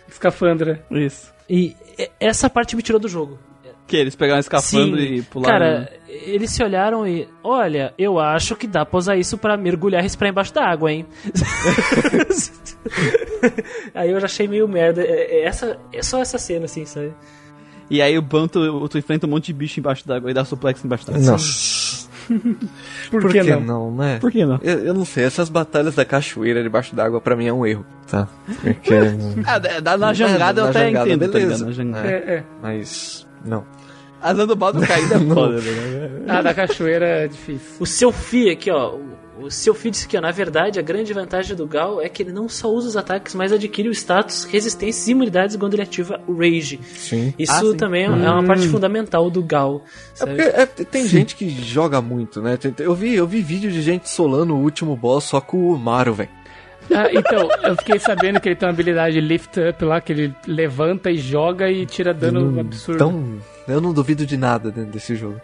Escafandra. 0.09 0.83
Isso. 0.91 1.31
E- 1.49 1.75
essa 2.19 2.49
parte 2.49 2.75
me 2.75 2.81
tirou 2.81 2.99
do 2.99 3.07
jogo. 3.07 3.37
Que 3.91 3.97
eles 3.97 4.15
pegaram 4.15 4.37
um 4.37 4.39
escafandro 4.39 4.97
Sim, 4.97 5.15
e 5.15 5.21
pularam. 5.21 5.51
Cara, 5.59 5.91
eles 6.07 6.49
se 6.51 6.63
olharam 6.63 7.05
e. 7.05 7.27
Olha, 7.43 7.93
eu 7.97 8.19
acho 8.19 8.55
que 8.55 8.65
dá 8.65 8.85
pra 8.85 8.97
usar 8.97 9.17
isso 9.17 9.37
pra 9.37 9.57
mergulhar 9.57 9.99
e 9.99 10.03
respirar 10.03 10.31
embaixo 10.31 10.53
da 10.53 10.63
água, 10.65 10.89
hein? 10.93 11.05
Aí 13.93 14.11
eu 14.11 14.19
já 14.19 14.25
achei 14.27 14.47
meio 14.47 14.65
merda. 14.67 15.01
É, 15.01 15.41
é 15.41 15.45
essa, 15.45 15.77
é 15.91 16.01
só 16.01 16.21
essa 16.21 16.37
cena, 16.37 16.65
assim, 16.65 16.85
sabe? 16.85 17.11
E 17.89 18.01
aí 18.01 18.17
o 18.17 18.21
Banto, 18.21 18.87
tu 18.87 18.97
enfrenta 18.97 19.27
um 19.27 19.29
monte 19.29 19.47
de 19.47 19.53
bicho 19.53 19.79
embaixo 19.81 20.07
d'água 20.07 20.31
e 20.31 20.33
dá 20.33 20.45
suplex 20.45 20.83
embaixo 20.85 21.05
d'água. 21.05 21.21
Nossa. 21.31 21.91
Por, 23.11 23.21
Por 23.23 23.31
que, 23.31 23.41
que 23.41 23.51
não? 23.51 23.59
não, 23.59 23.91
né? 23.93 24.17
Por 24.21 24.31
que 24.31 24.45
não? 24.45 24.57
Eu, 24.63 24.79
eu 24.85 24.93
não 24.93 25.03
sei, 25.03 25.25
essas 25.25 25.49
batalhas 25.49 25.95
da 25.95 26.05
cachoeira 26.05 26.63
debaixo 26.63 26.95
d'água 26.95 27.19
pra 27.19 27.35
mim 27.35 27.47
é 27.47 27.51
um 27.53 27.65
erro. 27.65 27.85
Tá. 28.09 28.25
Porque. 28.61 28.93
Ah, 29.45 29.59
da- 29.59 29.79
da- 29.81 29.97
na 29.97 30.13
jangada 30.13 30.61
na 30.61 30.67
eu 30.67 30.69
até 30.69 30.85
jangada, 30.85 31.09
entendo, 31.09 31.25
tá 31.25 31.31
beleza. 31.39 31.53
ligado? 31.53 31.65
Na 31.65 31.71
jangada. 31.73 32.07
É. 32.07 32.13
É, 32.13 32.33
é. 32.35 32.43
Mas. 32.61 33.27
Não. 33.43 33.65
A 34.23 34.33
Zando 34.33 34.55
Baldo 34.55 34.81
caída 34.85 35.15
é 35.15 35.19
foda, 35.33 35.57
velho. 35.59 36.23
Ah, 36.27 36.41
da 36.41 36.53
cachoeira 36.53 37.05
é 37.05 37.27
difícil. 37.27 37.75
O 37.79 37.85
seu 37.85 38.11
Fi 38.11 38.49
aqui, 38.51 38.69
ó. 38.71 38.95
O 39.41 39.49
seu 39.49 39.73
Fi 39.73 39.89
disse 39.89 40.07
que, 40.07 40.15
ó, 40.15 40.21
na 40.21 40.29
verdade, 40.29 40.77
a 40.77 40.83
grande 40.83 41.11
vantagem 41.13 41.55
do 41.55 41.65
Gal 41.65 41.99
é 41.99 42.07
que 42.07 42.21
ele 42.21 42.31
não 42.31 42.47
só 42.47 42.69
usa 42.69 42.89
os 42.89 42.95
ataques, 42.97 43.33
mas 43.33 43.51
adquire 43.51 43.89
o 43.89 43.91
status, 43.91 44.43
resistência 44.43 45.09
e 45.09 45.13
imunidades 45.13 45.55
quando 45.55 45.73
ele 45.73 45.81
ativa 45.81 46.21
o 46.27 46.33
Rage. 46.37 46.79
Sim. 46.93 47.33
Isso 47.39 47.51
Ah, 47.51 47.59
sim. 47.61 47.75
também 47.75 48.03
é 48.03 48.05
é 48.05 48.09
uma 48.29 48.43
parte 48.43 48.67
fundamental 48.67 49.31
do 49.31 49.41
Gal. 49.41 49.83
É 50.27 50.61
é, 50.61 50.65
tem 50.67 51.07
gente 51.07 51.35
que 51.35 51.49
joga 51.49 51.99
muito, 52.01 52.39
né? 52.39 52.55
Eu 52.77 52.93
vi, 52.93 53.15
eu 53.15 53.25
vi 53.25 53.41
vídeo 53.41 53.71
de 53.71 53.81
gente 53.81 54.07
solando 54.07 54.53
o 54.55 54.59
último 54.61 54.95
boss 54.95 55.23
só 55.23 55.41
com 55.41 55.71
o 55.71 55.77
Mario, 55.79 56.13
velho. 56.13 56.29
Ah, 56.93 57.07
então, 57.11 57.47
eu 57.63 57.75
fiquei 57.77 57.97
sabendo 57.99 58.39
que 58.39 58.49
ele 58.49 58.55
tem 58.55 58.67
uma 58.67 58.73
habilidade 58.73 59.19
lift 59.21 59.57
up 59.57 59.83
lá, 59.85 60.01
que 60.01 60.11
ele 60.11 60.35
levanta 60.45 61.09
e 61.09 61.17
joga 61.17 61.71
e 61.71 61.85
tira 61.85 62.13
dano 62.13 62.59
absurdo. 62.59 62.95
Então, 62.95 63.37
eu 63.67 63.79
não 63.81 63.93
duvido 63.93 64.25
de 64.25 64.37
nada 64.37 64.71
dentro 64.71 64.91
desse 64.91 65.15
jogo. 65.15 65.39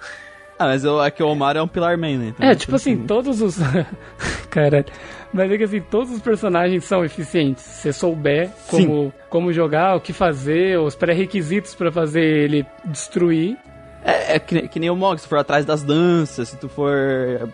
Ah, 0.60 0.66
mas 0.66 0.84
eu, 0.84 1.00
aqui 1.00 1.22
o 1.22 1.28
Omar 1.28 1.56
é 1.56 1.62
um 1.62 1.68
Pilar 1.68 1.98
Man, 2.00 2.18
né? 2.18 2.28
Então, 2.30 2.48
É, 2.50 2.56
tipo 2.56 2.76
assim, 2.76 2.98
todos 3.06 3.42
os. 3.42 3.58
Caralho. 4.50 4.86
Mas 5.32 5.52
é 5.52 5.58
que 5.58 5.64
assim, 5.64 5.82
todos 5.82 6.12
os 6.12 6.20
personagens 6.22 6.84
são 6.84 7.06
eficientes. 7.06 7.64
Se 7.64 7.82
você 7.84 7.94
souber 7.94 8.50
como, 8.68 9.14
como 9.30 9.54
jogar, 9.54 9.96
o 9.96 10.02
que 10.02 10.14
fazer, 10.14 10.80
os 10.80 10.96
pré-requisitos 10.96 11.76
pra 11.76 11.92
fazer 11.92 12.24
ele 12.24 12.66
destruir. 12.86 13.56
É, 14.04 14.36
é 14.36 14.40
que, 14.40 14.56
nem- 14.56 14.68
que 14.68 14.80
nem 14.80 14.90
o 14.90 14.96
Mog, 14.96 15.20
se 15.20 15.28
for 15.28 15.38
atrás 15.38 15.66
das 15.66 15.84
danças, 15.84 16.50
se 16.50 16.58
tu 16.58 16.70
for 16.70 16.96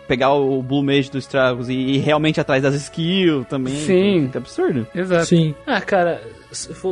pegar 0.06 0.32
o 0.32 0.62
Blue 0.62 0.82
Mage 0.84 1.10
dos 1.10 1.24
Estragos 1.24 1.68
e 1.68 1.72
ir 1.74 1.98
realmente 1.98 2.40
atrás 2.40 2.62
das 2.62 2.74
skills 2.76 3.46
também. 3.48 3.74
Sim. 3.74 4.28
Que 4.30 4.38
absurdo. 4.38 4.86
Exato. 4.94 5.26
Sim. 5.26 5.54
Ah, 5.66 5.80
cara, 5.80 6.22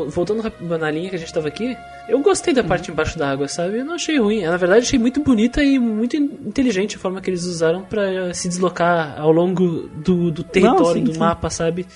voltando 0.09 0.43
na 0.79 0.91
linha 0.91 1.09
que 1.11 1.17
a 1.17 1.19
gente 1.19 1.33
tava 1.33 1.49
aqui, 1.49 1.77
eu 2.09 2.21
gostei 2.21 2.53
da 2.53 2.63
parte 2.65 2.91
embaixo 2.91 3.19
da 3.19 3.31
água, 3.31 3.49
sabe? 3.49 3.79
Eu 3.79 3.85
não 3.85 3.95
achei 3.95 4.19
ruim. 4.19 4.43
Na 4.43 4.57
verdade, 4.57 4.87
achei 4.87 4.99
muito 4.99 5.21
bonita 5.23 5.63
e 5.63 5.79
muito 5.79 6.17
in- 6.17 6.39
inteligente 6.47 6.97
a 6.97 6.99
forma 6.99 7.21
que 7.21 7.31
eles 7.31 7.45
usaram 7.45 7.83
pra 7.83 8.33
se 8.35 8.49
deslocar 8.49 9.21
ao 9.21 9.31
longo 9.33 9.89
do, 9.89 10.31
do 10.31 10.43
território, 10.45 11.01
sim, 11.01 11.05
do 11.05 11.13
sim. 11.13 11.19
mapa, 11.19 11.49
sabe? 11.51 11.87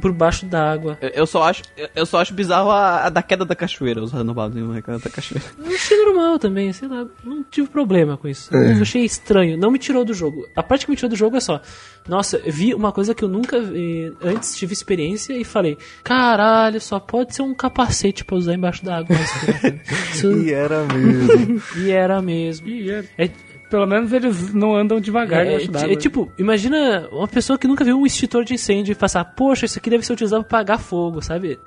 Por 0.00 0.12
baixo 0.12 0.46
da 0.46 0.70
água. 0.72 0.98
Eu, 1.00 1.08
eu 1.10 1.26
só 1.26 1.42
acho, 1.44 1.62
eu- 1.94 2.06
só 2.06 2.20
acho 2.20 2.32
bizarro 2.34 2.70
a, 2.70 3.06
a 3.06 3.08
da 3.08 3.22
queda 3.22 3.44
da 3.44 3.54
cachoeira, 3.54 4.02
os 4.02 4.12
renovados 4.12 4.56
em 4.56 4.82
queda 4.82 4.98
da 4.98 5.10
cachoeira. 5.10 5.46
Eu 5.58 5.74
achei 5.74 5.96
normal 6.04 6.38
também, 6.38 6.72
sei 6.72 6.88
lá, 6.88 7.06
não 7.24 7.42
tive 7.50 7.68
problema 7.68 8.16
com 8.16 8.28
isso. 8.28 8.54
Eu 8.54 8.82
achei 8.82 9.04
estranho, 9.04 9.56
não 9.56 9.70
me 9.70 9.78
tirou 9.78 10.04
do 10.04 10.14
jogo. 10.14 10.46
A 10.54 10.62
parte 10.62 10.84
que 10.86 10.90
me 10.90 10.96
tirou 10.96 11.10
do 11.10 11.16
jogo 11.16 11.36
é 11.36 11.40
só, 11.40 11.60
nossa, 12.08 12.36
eu 12.44 12.52
vi 12.52 12.74
uma 12.74 12.92
coisa 12.92 13.14
que 13.14 13.22
eu 13.24 13.28
nunca 13.28 13.60
vi, 13.60 14.12
antes 14.22 14.54
tive 14.56 14.72
experiência 14.72 15.32
e 15.36 15.44
falei, 15.44 15.76
caralho, 16.04 16.80
só 16.80 16.98
pode 17.00 17.34
ser 17.34 17.42
um 17.42 17.54
capacete 17.54 18.24
pra 18.24 18.36
usar 18.36 18.54
embaixo 18.54 18.84
da 18.84 18.96
água. 18.98 19.06
pra 19.06 19.16
respirar." 19.16 19.80
Isso- 20.12 20.32
E 20.42 20.52
era 20.52 20.84
mesmo. 20.84 21.62
e 21.76 21.90
era 21.90 22.22
mesmo. 22.22 22.68
E 22.68 22.90
é- 22.90 23.04
É, 23.18 23.30
Pelo 23.68 23.86
menos 23.86 24.12
eles 24.12 24.54
não 24.54 24.76
andam 24.76 25.00
devagar 25.00 25.44
É, 25.44 25.54
é, 25.56 25.92
é 25.92 25.96
tipo, 25.96 26.30
imagina 26.38 27.08
uma 27.10 27.26
pessoa 27.26 27.58
que 27.58 27.66
nunca 27.66 27.84
viu 27.84 27.98
um 27.98 28.06
extintor 28.06 28.44
de 28.44 28.54
incêndio 28.54 28.92
e 28.92 28.94
pensar, 28.94 29.24
poxa, 29.24 29.66
isso 29.66 29.78
aqui 29.78 29.90
deve 29.90 30.06
ser 30.06 30.12
utilizado 30.12 30.44
pra 30.44 30.58
apagar 30.58 30.78
fogo, 30.78 31.20
sabe? 31.20 31.58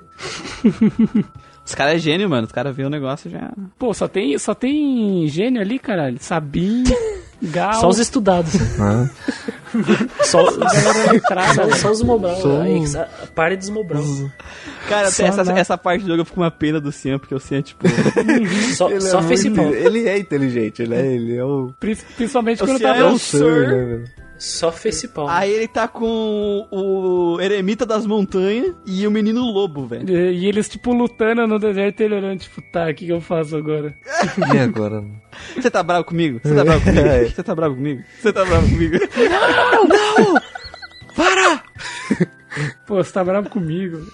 Os 1.64 1.74
caras 1.74 1.94
é 1.94 1.98
gênio, 1.98 2.28
mano. 2.28 2.46
Os 2.46 2.52
caras 2.52 2.74
vê 2.74 2.84
o 2.84 2.90
negócio 2.90 3.30
já. 3.30 3.52
Pô, 3.78 3.94
só 3.94 4.08
tem, 4.08 4.36
só 4.38 4.54
tem 4.54 5.26
gênio 5.28 5.60
ali, 5.60 5.78
caralho. 5.78 6.16
Sabin, 6.18 6.82
Gal, 7.42 7.74
Só 7.80 7.88
os 7.88 7.98
estudados. 7.98 8.52
só, 10.24 10.44
galera 10.58 11.12
letrada. 11.12 11.54
só, 11.70 11.76
só 11.76 11.90
os 11.92 12.02
Mobral. 12.02 12.36
Só- 12.36 12.60
aí, 12.60 12.82
Pare 13.34 13.56
dos 13.56 13.70
Mobral. 13.70 14.02
Cara, 14.88 15.10
Só 15.10 15.24
essa, 15.24 15.44
na- 15.44 15.58
essa 15.58 15.78
parte 15.78 16.02
do 16.02 16.08
jogo 16.08 16.20
eu 16.20 16.24
fico 16.24 16.34
com 16.36 16.42
uma 16.42 16.50
pena 16.50 16.80
do 16.80 16.92
Cian, 16.92 17.18
porque 17.18 17.34
o 17.34 17.40
Cian, 17.40 17.62
tipo. 17.62 17.86
Só, 18.74 18.90
Ele 18.90 19.00
só 19.00 19.18
é 19.20 19.22
muito- 19.22 19.60
Ele 19.60 20.08
é 20.08 20.18
inteligente, 20.18 20.86
né? 20.86 21.06
Ele 21.14 21.36
é 21.36 21.44
o. 21.44 21.72
Pri- 21.80 21.96
Principalmente 22.16 22.62
O 22.62 22.66
quando 22.66 22.78
Cian 22.78 22.88
tava 22.92 23.00
é 23.00 23.04
o 23.10 23.18
Sir. 23.18 23.38
Sir, 23.38 23.68
né? 23.68 24.04
Só 24.40 24.72
facepalm. 24.72 25.28
Aí 25.28 25.52
ele 25.52 25.68
tá 25.68 25.86
com 25.86 26.66
o 26.72 27.38
eremita 27.42 27.84
das 27.84 28.06
montanhas 28.06 28.74
e 28.86 29.06
o 29.06 29.10
menino 29.10 29.42
lobo, 29.42 29.86
velho. 29.86 30.08
E 30.08 30.46
eles, 30.46 30.66
tipo, 30.66 30.94
lutando 30.94 31.46
no 31.46 31.58
deserto 31.58 32.00
e 32.00 32.04
ele 32.04 32.14
olhando, 32.14 32.38
tipo, 32.40 32.62
tá, 32.72 32.84
o 32.88 32.94
que, 32.94 33.04
que 33.04 33.12
eu 33.12 33.20
faço 33.20 33.54
agora? 33.54 33.94
E 34.54 34.58
agora? 34.58 35.04
Você 35.54 35.70
tá 35.70 35.82
bravo 35.82 36.04
comigo? 36.04 36.40
Você 36.42 36.54
tá 36.54 36.64
bravo 36.64 36.82
comigo? 36.82 37.06
É. 37.06 37.24
Você 37.26 37.42
tá 37.42 37.54
bravo 37.54 37.74
comigo? 37.74 38.02
Você 38.18 38.32
tá 38.32 38.44
bravo 38.46 38.68
comigo? 38.70 38.96
Pô, 42.86 42.96
você 42.96 43.12
tá 43.12 43.22
bravo 43.22 43.48
comigo. 43.48 44.04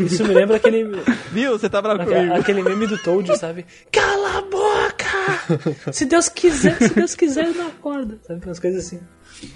Isso 0.00 0.24
me 0.24 0.34
lembra 0.34 0.56
aquele, 0.56 0.84
Viu? 1.30 1.52
Você 1.52 1.68
tá 1.68 1.80
bravo 1.80 2.02
aquele, 2.02 2.16
comigo? 2.16 2.34
aquele 2.34 2.62
meme 2.62 2.86
do 2.86 2.98
Toad, 2.98 3.38
sabe? 3.38 3.64
Cala 3.92 4.38
a 4.38 4.42
boca! 4.42 5.92
Se 5.92 6.04
Deus 6.04 6.28
quiser, 6.28 6.76
se 6.78 6.94
Deus 6.94 7.14
quiser, 7.14 7.46
eu 7.46 7.54
não 7.54 7.68
acordo. 7.68 8.18
Sabe? 8.26 8.44
Umas 8.44 8.58
coisas 8.58 8.86
assim. 8.86 9.00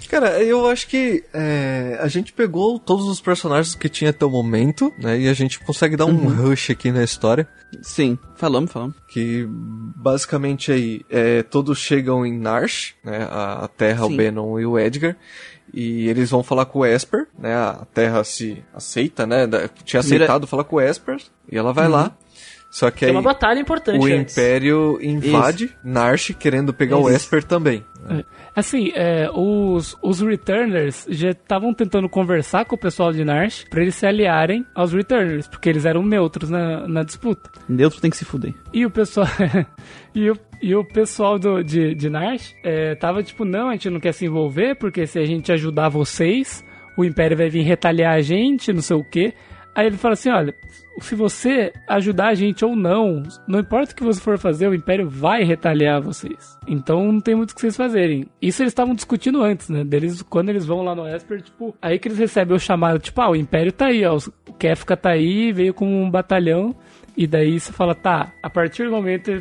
Cara, 0.09 0.41
eu 0.43 0.67
acho 0.67 0.87
que 0.87 1.23
é, 1.33 1.97
a 2.01 2.07
gente 2.07 2.33
pegou 2.33 2.79
todos 2.79 3.07
os 3.07 3.21
personagens 3.21 3.75
que 3.75 3.89
tinha 3.89 4.09
até 4.09 4.25
o 4.25 4.29
momento, 4.29 4.93
né? 4.97 5.19
E 5.19 5.27
a 5.27 5.33
gente 5.33 5.59
consegue 5.59 5.95
dar 5.95 6.05
um 6.05 6.27
rush 6.29 6.71
aqui 6.71 6.91
na 6.91 7.03
história. 7.03 7.47
Sim, 7.81 8.17
falamos, 8.35 8.71
falamos. 8.71 8.95
Que 9.07 9.45
basicamente 9.49 10.71
aí 10.71 11.01
é, 11.09 11.43
todos 11.43 11.77
chegam 11.77 12.25
em 12.25 12.37
Narsh, 12.37 12.95
né? 13.03 13.27
A, 13.29 13.65
a 13.65 13.67
Terra, 13.67 14.05
Sim. 14.05 14.13
o 14.13 14.17
Benon 14.17 14.59
e 14.59 14.65
o 14.65 14.79
Edgar. 14.79 15.15
E 15.73 16.07
eles 16.09 16.31
vão 16.31 16.41
falar 16.41 16.65
com 16.65 16.79
o 16.79 16.85
Esper, 16.85 17.27
né? 17.37 17.55
A 17.55 17.85
Terra 17.93 18.23
se 18.23 18.63
aceita, 18.73 19.27
né? 19.27 19.47
tinha 19.85 19.99
aceitado 19.99 20.47
falar 20.47 20.63
com 20.63 20.77
o 20.77 20.81
Esper. 20.81 21.17
E 21.51 21.57
ela 21.57 21.71
vai 21.71 21.87
lá. 21.87 22.15
Só 22.71 22.91
que 22.91 22.99
Tem 22.99 23.09
aí 23.09 23.15
uma 23.15 23.21
batalha 23.21 23.59
importante 23.59 23.99
o 23.99 24.05
antes. 24.05 24.37
Império 24.37 24.99
invade 25.01 25.75
Narsh, 25.83 26.35
querendo 26.37 26.73
pegar 26.73 26.97
o 26.97 27.07
Isso. 27.09 27.15
Esper 27.17 27.43
também. 27.43 27.83
Assim, 28.55 28.91
é, 28.95 29.29
os, 29.33 29.97
os 30.01 30.21
Returners 30.21 31.05
já 31.09 31.31
estavam 31.31 31.73
tentando 31.73 32.09
conversar 32.09 32.65
com 32.65 32.75
o 32.75 32.79
pessoal 32.79 33.11
de 33.11 33.23
Narsh 33.23 33.65
pra 33.69 33.81
eles 33.81 33.95
se 33.95 34.05
aliarem 34.05 34.65
aos 34.73 34.93
Returners, 34.93 35.47
porque 35.47 35.69
eles 35.69 35.85
eram 35.85 36.03
neutros 36.03 36.49
na, 36.49 36.87
na 36.87 37.03
disputa. 37.03 37.49
Deus 37.67 37.99
tem 37.99 38.09
que 38.09 38.17
se 38.17 38.25
fuder. 38.25 38.53
E 38.73 38.85
o 38.85 38.89
pessoal. 38.89 39.27
e, 40.13 40.29
o, 40.29 40.37
e 40.61 40.75
o 40.75 40.83
pessoal 40.83 41.37
do, 41.37 41.63
de, 41.63 41.93
de 41.93 42.09
Narsh 42.09 42.55
é, 42.63 42.95
tava 42.95 43.21
tipo, 43.23 43.45
não, 43.45 43.69
a 43.69 43.73
gente 43.73 43.89
não 43.89 43.99
quer 43.99 44.13
se 44.13 44.25
envolver, 44.25 44.75
porque 44.75 45.05
se 45.05 45.19
a 45.19 45.25
gente 45.25 45.51
ajudar 45.51 45.89
vocês, 45.89 46.65
o 46.97 47.05
Império 47.05 47.37
vai 47.37 47.49
vir 47.49 47.61
retaliar 47.61 48.15
a 48.15 48.21
gente, 48.21 48.73
não 48.73 48.81
sei 48.81 48.97
o 48.97 49.03
quê. 49.03 49.33
Aí 49.75 49.87
ele 49.87 49.97
fala 49.97 50.13
assim: 50.13 50.29
olha, 50.29 50.53
se 50.99 51.15
você 51.15 51.71
ajudar 51.87 52.29
a 52.29 52.33
gente 52.33 52.65
ou 52.65 52.75
não, 52.75 53.23
não 53.47 53.59
importa 53.59 53.93
o 53.93 53.95
que 53.95 54.03
você 54.03 54.19
for 54.19 54.37
fazer, 54.37 54.67
o 54.67 54.73
Império 54.73 55.09
vai 55.09 55.43
retaliar 55.43 56.01
vocês. 56.01 56.57
Então 56.67 57.11
não 57.11 57.19
tem 57.19 57.35
muito 57.35 57.51
o 57.51 57.55
que 57.55 57.61
vocês 57.61 57.77
fazerem. 57.77 58.27
Isso 58.41 58.61
eles 58.61 58.71
estavam 58.71 58.95
discutindo 58.95 59.41
antes, 59.41 59.69
né? 59.69 59.83
Deles, 59.83 60.21
quando 60.21 60.49
eles 60.49 60.65
vão 60.65 60.81
lá 60.81 60.93
no 60.95 61.07
Esper, 61.07 61.41
tipo, 61.41 61.75
aí 61.81 61.97
que 61.99 62.07
eles 62.07 62.17
recebem 62.17 62.55
o 62.55 62.59
chamado, 62.59 62.99
tipo, 62.99 63.21
ah, 63.21 63.29
o 63.29 63.35
Império 63.35 63.71
tá 63.71 63.87
aí, 63.87 64.05
ó. 64.05 64.17
O 64.47 64.53
Kefka 64.53 64.97
tá 64.97 65.11
aí, 65.11 65.51
veio 65.51 65.73
com 65.73 66.03
um 66.03 66.09
batalhão. 66.09 66.75
E 67.15 67.27
daí 67.27 67.59
você 67.59 67.71
fala, 67.71 67.93
tá, 67.93 68.31
a 68.41 68.49
partir 68.49 68.85
do 68.85 68.91
momento. 68.91 69.31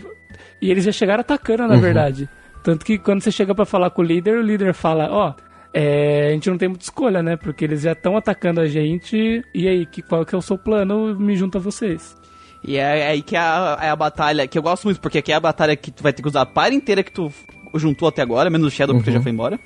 E 0.60 0.70
eles 0.70 0.84
já 0.84 0.92
chegaram 0.92 1.20
atacando, 1.20 1.66
na 1.66 1.76
verdade. 1.76 2.28
Tanto 2.62 2.84
que 2.84 2.98
quando 2.98 3.22
você 3.22 3.30
chega 3.30 3.54
pra 3.54 3.64
falar 3.64 3.90
com 3.90 4.02
o 4.02 4.04
líder, 4.04 4.36
o 4.38 4.42
líder 4.42 4.74
fala, 4.74 5.08
ó. 5.10 5.34
É, 5.72 6.28
a 6.28 6.30
gente 6.32 6.50
não 6.50 6.58
tem 6.58 6.68
muita 6.68 6.84
escolha, 6.84 7.22
né? 7.22 7.36
Porque 7.36 7.64
eles 7.64 7.82
já 7.82 7.92
estão 7.92 8.16
atacando 8.16 8.60
a 8.60 8.66
gente. 8.66 9.42
E 9.54 9.68
aí, 9.68 9.86
que, 9.86 10.02
qual 10.02 10.24
que 10.24 10.34
é 10.34 10.38
o 10.38 10.42
seu 10.42 10.56
plano? 10.56 11.18
Me 11.18 11.36
junta 11.36 11.58
a 11.58 11.60
vocês. 11.60 12.16
E 12.64 12.76
é 12.76 13.08
aí 13.08 13.22
que 13.22 13.36
é 13.36 13.38
a, 13.38 13.78
é 13.82 13.90
a 13.90 13.96
batalha, 13.96 14.46
que 14.46 14.58
eu 14.58 14.62
gosto 14.62 14.84
muito, 14.84 15.00
porque 15.00 15.18
aqui 15.18 15.32
é 15.32 15.36
a 15.36 15.40
batalha 15.40 15.76
que 15.76 15.90
tu 15.90 16.02
vai 16.02 16.12
ter 16.12 16.22
que 16.22 16.28
usar 16.28 16.42
a 16.42 16.46
par 16.46 16.72
inteira 16.72 17.02
que 17.02 17.12
tu 17.12 17.32
juntou 17.74 18.08
até 18.08 18.20
agora, 18.20 18.50
menos 18.50 18.66
o 18.66 18.70
Shadow, 18.70 18.96
porque 18.96 19.12
já 19.12 19.20
foi 19.22 19.30
embora. 19.32 19.60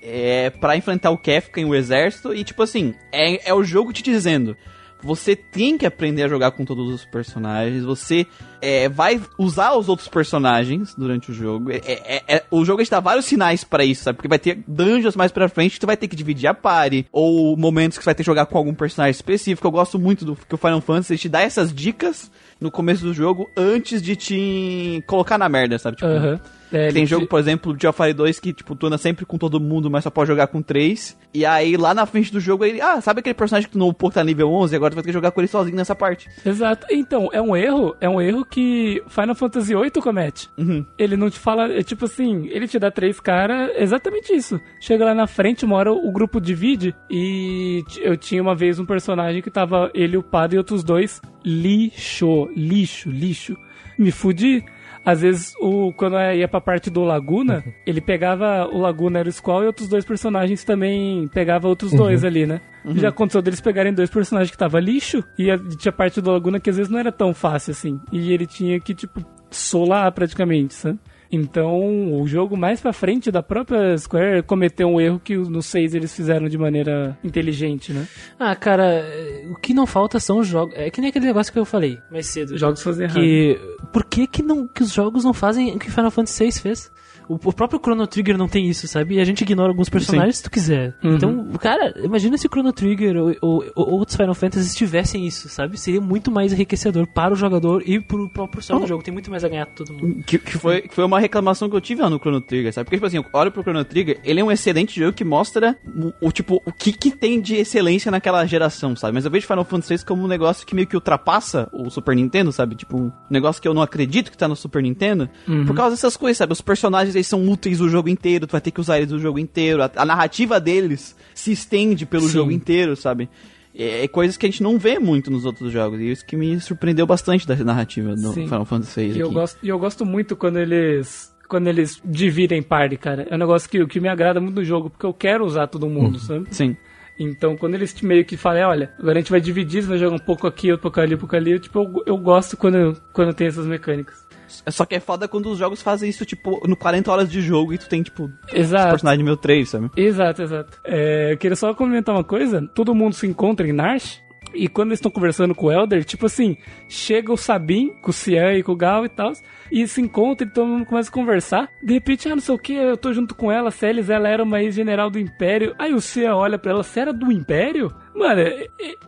É 0.00 0.50
pra 0.50 0.76
enfrentar 0.76 1.10
o 1.10 1.18
Kefka 1.18 1.60
e 1.60 1.64
o 1.64 1.74
exército. 1.74 2.34
E 2.34 2.44
tipo 2.44 2.62
assim, 2.62 2.94
é, 3.12 3.50
é 3.50 3.54
o 3.54 3.62
jogo 3.62 3.92
te 3.92 4.02
dizendo. 4.02 4.56
Você 5.04 5.36
tem 5.36 5.76
que 5.76 5.84
aprender 5.84 6.22
a 6.22 6.28
jogar 6.28 6.50
com 6.52 6.64
todos 6.64 6.92
os 6.92 7.04
personagens. 7.04 7.84
Você 7.84 8.26
é, 8.62 8.88
vai 8.88 9.20
usar 9.38 9.74
os 9.74 9.88
outros 9.88 10.08
personagens 10.08 10.94
durante 10.96 11.30
o 11.30 11.34
jogo. 11.34 11.70
É, 11.70 11.76
é- 11.84 12.22
é- 12.26 12.44
o 12.50 12.64
jogo 12.64 12.82
dá 12.88 13.00
vários 13.00 13.26
sinais 13.26 13.62
pra 13.62 13.84
isso, 13.84 14.04
sabe? 14.04 14.16
Porque 14.16 14.28
vai 14.28 14.38
ter 14.38 14.62
dungeons 14.66 15.14
mais 15.14 15.30
pra 15.30 15.48
frente 15.48 15.74
que 15.74 15.80
tu 15.80 15.86
vai 15.86 15.96
ter 15.96 16.08
que 16.08 16.16
dividir 16.16 16.46
a 16.48 16.54
party. 16.54 17.06
Ou 17.12 17.56
momentos 17.56 17.98
que 17.98 18.04
você 18.04 18.08
vai 18.08 18.14
ter 18.14 18.22
que 18.22 18.26
jogar 18.26 18.46
com 18.46 18.56
algum 18.56 18.74
personagem 18.74 19.10
específico. 19.10 19.66
Eu 19.66 19.70
gosto 19.72 19.98
muito 19.98 20.24
do 20.24 20.34
que 20.34 20.54
o 20.54 20.58
Final 20.58 20.80
Fantasy 20.80 21.18
te 21.18 21.28
dá 21.28 21.42
essas 21.42 21.72
dicas 21.72 22.30
no 22.60 22.70
começo 22.70 23.04
do 23.04 23.12
jogo 23.12 23.48
antes 23.56 24.00
de 24.00 24.16
te 24.16 25.04
colocar 25.06 25.36
na 25.36 25.48
merda, 25.48 25.78
sabe? 25.78 25.96
Tipo, 25.96 26.08
Aham. 26.08 26.40
É, 26.74 26.90
tem 26.90 27.06
jogo, 27.06 27.26
por 27.26 27.38
exemplo, 27.38 27.76
de 27.76 27.90
Fire 27.92 28.12
2 28.12 28.40
que, 28.40 28.52
tipo, 28.52 28.74
tu 28.74 28.86
anda 28.86 28.98
sempre 28.98 29.24
com 29.24 29.38
todo 29.38 29.60
mundo, 29.60 29.90
mas 29.90 30.04
só 30.04 30.10
pode 30.10 30.28
jogar 30.28 30.48
com 30.48 30.60
três. 30.60 31.16
E 31.32 31.46
aí, 31.46 31.76
lá 31.76 31.94
na 31.94 32.06
frente 32.06 32.32
do 32.32 32.40
jogo, 32.40 32.64
ele... 32.64 32.80
Ah, 32.80 33.00
sabe 33.00 33.20
aquele 33.20 33.34
personagem 33.34 33.68
que 33.68 33.72
tu 33.72 33.78
não 33.78 33.92
tá 33.92 34.24
nível 34.24 34.50
11? 34.52 34.74
Agora 34.74 34.90
tu 34.90 34.94
vai 34.94 35.02
ter 35.02 35.08
que 35.08 35.12
jogar 35.12 35.30
com 35.30 35.40
ele 35.40 35.48
sozinho 35.48 35.76
nessa 35.76 35.94
parte. 35.94 36.28
Exato. 36.44 36.86
Então, 36.90 37.28
é 37.32 37.40
um 37.40 37.56
erro, 37.56 37.96
é 38.00 38.08
um 38.08 38.20
erro 38.20 38.44
que 38.44 39.02
Final 39.08 39.34
Fantasy 39.34 39.74
VIII 39.74 39.90
comete. 40.02 40.50
Uhum. 40.58 40.84
Ele 40.98 41.16
não 41.16 41.30
te 41.30 41.38
fala, 41.38 41.72
é 41.72 41.82
tipo 41.82 42.04
assim, 42.04 42.48
ele 42.48 42.66
te 42.66 42.78
dá 42.78 42.90
três 42.90 43.20
caras, 43.20 43.70
exatamente 43.76 44.32
isso. 44.32 44.60
Chega 44.80 45.04
lá 45.04 45.14
na 45.14 45.26
frente, 45.26 45.64
uma 45.64 45.76
hora 45.76 45.92
o 45.92 46.10
grupo 46.12 46.40
divide 46.40 46.94
e 47.10 47.84
eu 48.00 48.16
tinha 48.16 48.42
uma 48.42 48.54
vez 48.54 48.78
um 48.78 48.84
personagem 48.84 49.42
que 49.42 49.50
tava 49.50 49.90
ele, 49.94 50.16
o 50.16 50.22
padre 50.22 50.56
e 50.56 50.58
outros 50.58 50.82
dois 50.82 51.20
lixo, 51.44 52.48
lixo, 52.56 53.10
lixo. 53.10 53.56
Me 53.98 54.10
fudi. 54.10 54.64
Às 55.04 55.20
vezes, 55.20 55.54
o, 55.60 55.92
quando 55.92 56.16
eu 56.16 56.34
ia 56.36 56.48
pra 56.48 56.60
parte 56.60 56.88
do 56.88 57.02
Laguna, 57.04 57.62
ele 57.86 58.00
pegava 58.00 58.66
o 58.72 58.78
Laguna 58.80 59.18
era 59.18 59.28
o 59.28 59.32
Squall 59.32 59.62
e 59.62 59.66
outros 59.66 59.88
dois 59.88 60.04
personagens 60.04 60.64
também 60.64 61.28
pegava 61.28 61.68
outros 61.68 61.92
dois 61.92 62.24
ali, 62.24 62.46
né? 62.46 62.60
Já 62.96 63.08
aconteceu 63.10 63.40
deles 63.42 63.60
pegarem 63.60 63.92
dois 63.92 64.10
personagens 64.10 64.50
que 64.50 64.56
tava 64.58 64.80
lixo 64.80 65.22
e 65.38 65.50
a- 65.50 65.58
tinha 65.78 65.92
parte 65.92 66.20
do 66.20 66.30
Laguna 66.30 66.58
que 66.60 66.70
às 66.70 66.76
vezes 66.76 66.90
não 66.90 66.98
era 66.98 67.12
tão 67.12 67.32
fácil 67.34 67.72
assim. 67.72 68.00
E 68.12 68.32
ele 68.32 68.46
tinha 68.46 68.78
que, 68.80 68.94
tipo, 68.94 69.24
solar 69.50 70.10
praticamente, 70.12 70.74
sabe? 70.74 70.98
Então, 71.34 72.20
o 72.20 72.26
jogo 72.26 72.56
mais 72.56 72.80
pra 72.80 72.92
frente 72.92 73.30
da 73.30 73.42
própria 73.42 73.98
Square 73.98 74.42
cometeu 74.42 74.88
um 74.88 75.00
erro 75.00 75.20
que 75.22 75.36
no 75.36 75.60
6 75.60 75.94
eles 75.94 76.14
fizeram 76.14 76.48
de 76.48 76.56
maneira 76.56 77.18
inteligente, 77.24 77.92
né? 77.92 78.06
Ah, 78.38 78.54
cara, 78.54 78.84
é, 78.84 79.46
o 79.50 79.56
que 79.56 79.74
não 79.74 79.86
falta 79.86 80.20
são 80.20 80.38
os 80.38 80.46
jogos. 80.46 80.74
É 80.76 80.90
que 80.90 81.00
nem 81.00 81.10
aquele 81.10 81.26
negócio 81.26 81.52
que 81.52 81.58
eu 81.58 81.64
falei 81.64 81.98
mais 82.10 82.26
cedo. 82.26 82.56
Jogos 82.56 82.82
fazem 82.82 83.04
errado. 83.04 83.20
Que. 83.20 83.60
Por 83.92 84.04
que, 84.04 84.26
que, 84.26 84.42
não, 84.42 84.66
que 84.66 84.82
os 84.82 84.92
jogos 84.92 85.24
não 85.24 85.34
fazem 85.34 85.74
o 85.74 85.78
que 85.78 85.90
Final 85.90 86.10
Fantasy 86.10 86.44
VI 86.44 86.52
fez? 86.52 86.92
O, 87.28 87.34
o 87.44 87.52
próprio 87.52 87.78
Chrono 87.80 88.06
Trigger 88.06 88.36
não 88.36 88.48
tem 88.48 88.68
isso, 88.68 88.86
sabe? 88.88 89.14
E 89.16 89.20
a 89.20 89.24
gente 89.24 89.42
ignora 89.42 89.70
alguns 89.70 89.88
personagens 89.88 90.36
se 90.38 90.42
tu 90.42 90.50
quiser. 90.50 90.94
Uhum. 91.02 91.14
Então, 91.16 91.48
cara, 91.60 91.94
imagina 92.02 92.36
se 92.36 92.46
o 92.46 92.50
Chrono 92.50 92.72
Trigger 92.72 93.16
ou, 93.16 93.34
ou- 93.40 93.64
ou 93.74 93.90
outros 93.92 94.16
Final 94.16 94.34
Fantasy 94.34 94.76
tivessem 94.76 95.26
isso, 95.26 95.48
sabe? 95.48 95.78
Seria 95.78 96.00
muito 96.00 96.30
mais 96.30 96.52
enriquecedor 96.52 97.06
para 97.06 97.32
o 97.32 97.36
jogador 97.36 97.82
e 97.86 98.00
pro 98.00 98.28
próprio 98.28 98.58
pessoal 98.60 98.78
do 98.80 98.86
jogo. 98.86 99.02
Tem 99.02 99.12
muito 99.12 99.30
mais 99.30 99.44
a 99.44 99.48
ganhar 99.48 99.66
todo 99.66 99.92
mundo. 99.92 100.22
Que, 100.24 100.38
que 100.38 100.58
foi, 100.58 100.82
que 100.82 100.94
foi 100.94 101.04
uma 101.04 101.18
reclamação 101.20 101.68
que 101.70 101.76
eu 101.76 101.80
tive 101.80 102.02
lá 102.02 102.10
no 102.10 102.18
Chrono 102.18 102.40
Trigger, 102.40 102.72
sabe? 102.72 102.84
Porque, 102.86 102.96
tipo 102.96 103.06
assim, 103.06 103.16
eu 103.16 103.24
olho 103.32 103.50
pro 103.50 103.62
Chrono 103.62 103.84
Trigger, 103.84 104.20
ele 104.24 104.40
é 104.40 104.44
um 104.44 104.50
excelente 104.52 104.98
jogo 104.98 105.12
que 105.12 105.24
mostra 105.24 105.76
o, 106.20 106.28
o, 106.28 106.32
tipo, 106.32 106.60
o 106.64 106.72
que 106.72 106.92
que 106.92 107.10
tem 107.10 107.40
de 107.40 107.56
excelência 107.56 108.10
naquela 108.10 108.44
geração, 108.46 108.94
sabe? 108.96 109.14
Mas 109.14 109.24
eu 109.24 109.30
vejo 109.30 109.46
Final 109.46 109.64
Fantasy 109.64 109.96
VI 109.96 110.04
como 110.04 110.24
um 110.24 110.28
negócio 110.28 110.66
que 110.66 110.74
meio 110.74 110.86
que 110.86 110.96
ultrapassa 110.96 111.68
o 111.72 111.88
Super 111.90 112.14
Nintendo, 112.16 112.52
sabe? 112.52 112.74
Tipo, 112.74 112.96
um 112.98 113.12
negócio 113.30 113.60
que 113.60 113.68
eu 113.68 113.74
não 113.74 113.82
acredito 113.82 114.30
que 114.30 114.36
tá 114.36 114.46
no 114.48 114.56
Super 114.56 114.82
Nintendo, 114.82 115.28
por 115.66 115.74
causa 115.74 115.96
dessas 115.96 116.16
coisas, 116.16 116.36
sabe? 116.38 116.52
Os 116.52 116.60
personagens, 116.60 117.13
eles 117.14 117.26
são 117.26 117.48
úteis 117.48 117.80
o 117.80 117.88
jogo 117.88 118.08
inteiro, 118.08 118.46
tu 118.46 118.52
vai 118.52 118.60
ter 118.60 118.70
que 118.70 118.80
usar 118.80 118.98
eles 118.98 119.12
o 119.12 119.18
jogo 119.18 119.38
inteiro, 119.38 119.82
a, 119.82 119.90
a 119.96 120.04
narrativa 120.04 120.60
deles 120.60 121.16
se 121.34 121.52
estende 121.52 122.06
pelo 122.06 122.24
Sim. 122.24 122.32
jogo 122.32 122.50
inteiro, 122.50 122.96
sabe? 122.96 123.28
É, 123.76 124.04
é 124.04 124.08
coisas 124.08 124.36
que 124.36 124.46
a 124.46 124.48
gente 124.48 124.62
não 124.62 124.78
vê 124.78 124.98
muito 124.98 125.30
nos 125.30 125.44
outros 125.44 125.72
jogos, 125.72 126.00
e 126.00 126.10
isso 126.10 126.24
que 126.24 126.36
me 126.36 126.60
surpreendeu 126.60 127.06
bastante 127.06 127.46
da 127.46 127.56
narrativa 127.56 128.14
do 128.14 128.32
Sim. 128.32 128.44
Final 128.44 128.64
Fantasy 128.64 129.08
VI 129.08 129.16
E 129.16 129.20
eu 129.20 129.30
gosto, 129.30 129.58
eu 129.66 129.78
gosto 129.78 130.06
muito 130.06 130.36
quando 130.36 130.58
eles. 130.58 131.32
Quando 131.46 131.66
eles 131.68 132.00
dividem 132.02 132.62
party, 132.62 132.96
cara. 132.96 133.26
É 133.30 133.34
um 133.34 133.38
negócio 133.38 133.68
que, 133.68 133.86
que 133.86 134.00
me 134.00 134.08
agrada 134.08 134.40
muito 134.40 134.56
no 134.56 134.64
jogo, 134.64 134.88
porque 134.88 135.04
eu 135.04 135.12
quero 135.12 135.44
usar 135.44 135.66
todo 135.66 135.86
mundo, 135.90 136.18
sabe? 136.18 136.46
Sim. 136.50 136.74
Então, 137.18 137.54
quando 137.56 137.74
eles 137.74 138.00
meio 138.00 138.24
que 138.24 138.36
falam, 138.36 138.60
"É, 138.60 138.66
olha, 138.66 138.92
agora 138.98 139.18
a 139.18 139.20
gente 139.20 139.30
vai 139.30 139.40
dividir, 139.40 139.82
você 139.82 139.88
vai 139.88 139.98
jogar 139.98 140.16
um 140.16 140.18
pouco 140.18 140.46
aqui, 140.46 140.70
outro 140.70 140.82
pouco 140.82 141.00
ali, 141.00 141.14
um 141.14 141.18
pouco 141.18 141.36
ali, 141.36 141.52
eu, 141.52 141.60
tipo, 141.60 141.78
eu, 141.78 142.02
eu 142.06 142.16
gosto 142.16 142.56
quando, 142.56 143.00
quando 143.12 143.34
tem 143.34 143.46
essas 143.46 143.66
mecânicas. 143.66 144.24
Só 144.68 144.84
que 144.84 144.94
é 144.94 145.00
foda 145.00 145.26
quando 145.26 145.50
os 145.50 145.58
jogos 145.58 145.82
fazem 145.82 146.08
isso, 146.10 146.24
tipo, 146.24 146.60
no 146.66 146.76
40 146.76 147.10
horas 147.10 147.30
de 147.30 147.40
jogo 147.40 147.72
e 147.72 147.78
tu 147.78 147.88
tem, 147.88 148.02
tipo, 148.02 148.24
os 148.24 148.52
Exato. 148.52 148.90
personagens 148.90 149.24
meu 149.24 149.36
3, 149.36 149.68
sabe? 149.68 149.90
Exato, 149.96 150.42
exato. 150.42 150.78
É, 150.84 151.32
eu 151.32 151.38
queria 151.38 151.56
só 151.56 151.74
comentar 151.74 152.14
uma 152.14 152.24
coisa. 152.24 152.66
Todo 152.74 152.94
mundo 152.94 153.14
se 153.14 153.26
encontra 153.26 153.66
em 153.66 153.72
Narsh. 153.72 154.22
E 154.54 154.68
quando 154.68 154.90
eles 154.90 154.98
estão 154.98 155.10
conversando 155.10 155.52
com 155.52 155.66
o 155.66 155.72
Elder, 155.72 156.04
tipo 156.04 156.26
assim, 156.26 156.56
chega 156.88 157.32
o 157.32 157.36
Sabin, 157.36 157.88
com 158.00 158.10
o 158.10 158.12
Cian 158.12 158.52
e 158.52 158.62
com 158.62 158.70
o 158.70 158.76
Gal 158.76 159.04
e 159.04 159.08
tal, 159.08 159.32
e 159.72 159.84
se 159.88 160.00
encontra 160.00 160.46
e 160.46 160.50
todo 160.50 160.68
mundo 160.68 160.86
começa 160.86 161.10
a 161.10 161.12
conversar. 161.12 161.68
De 161.82 161.94
repente, 161.94 162.28
ah, 162.28 162.36
não 162.36 162.42
sei 162.42 162.54
o 162.54 162.58
que, 162.58 162.72
eu 162.72 162.96
tô 162.96 163.12
junto 163.12 163.34
com 163.34 163.50
ela, 163.50 163.72
Celis, 163.72 164.08
ela 164.10 164.28
era 164.28 164.44
uma 164.44 164.62
ex-general 164.62 165.10
do 165.10 165.18
Império. 165.18 165.74
Aí 165.76 165.92
o 165.92 166.00
Cian 166.00 166.36
olha 166.36 166.56
pra 166.56 166.70
ela, 166.70 166.84
você 166.84 167.00
era 167.00 167.12
do 167.12 167.32
Império? 167.32 167.92
Mano, 168.14 168.42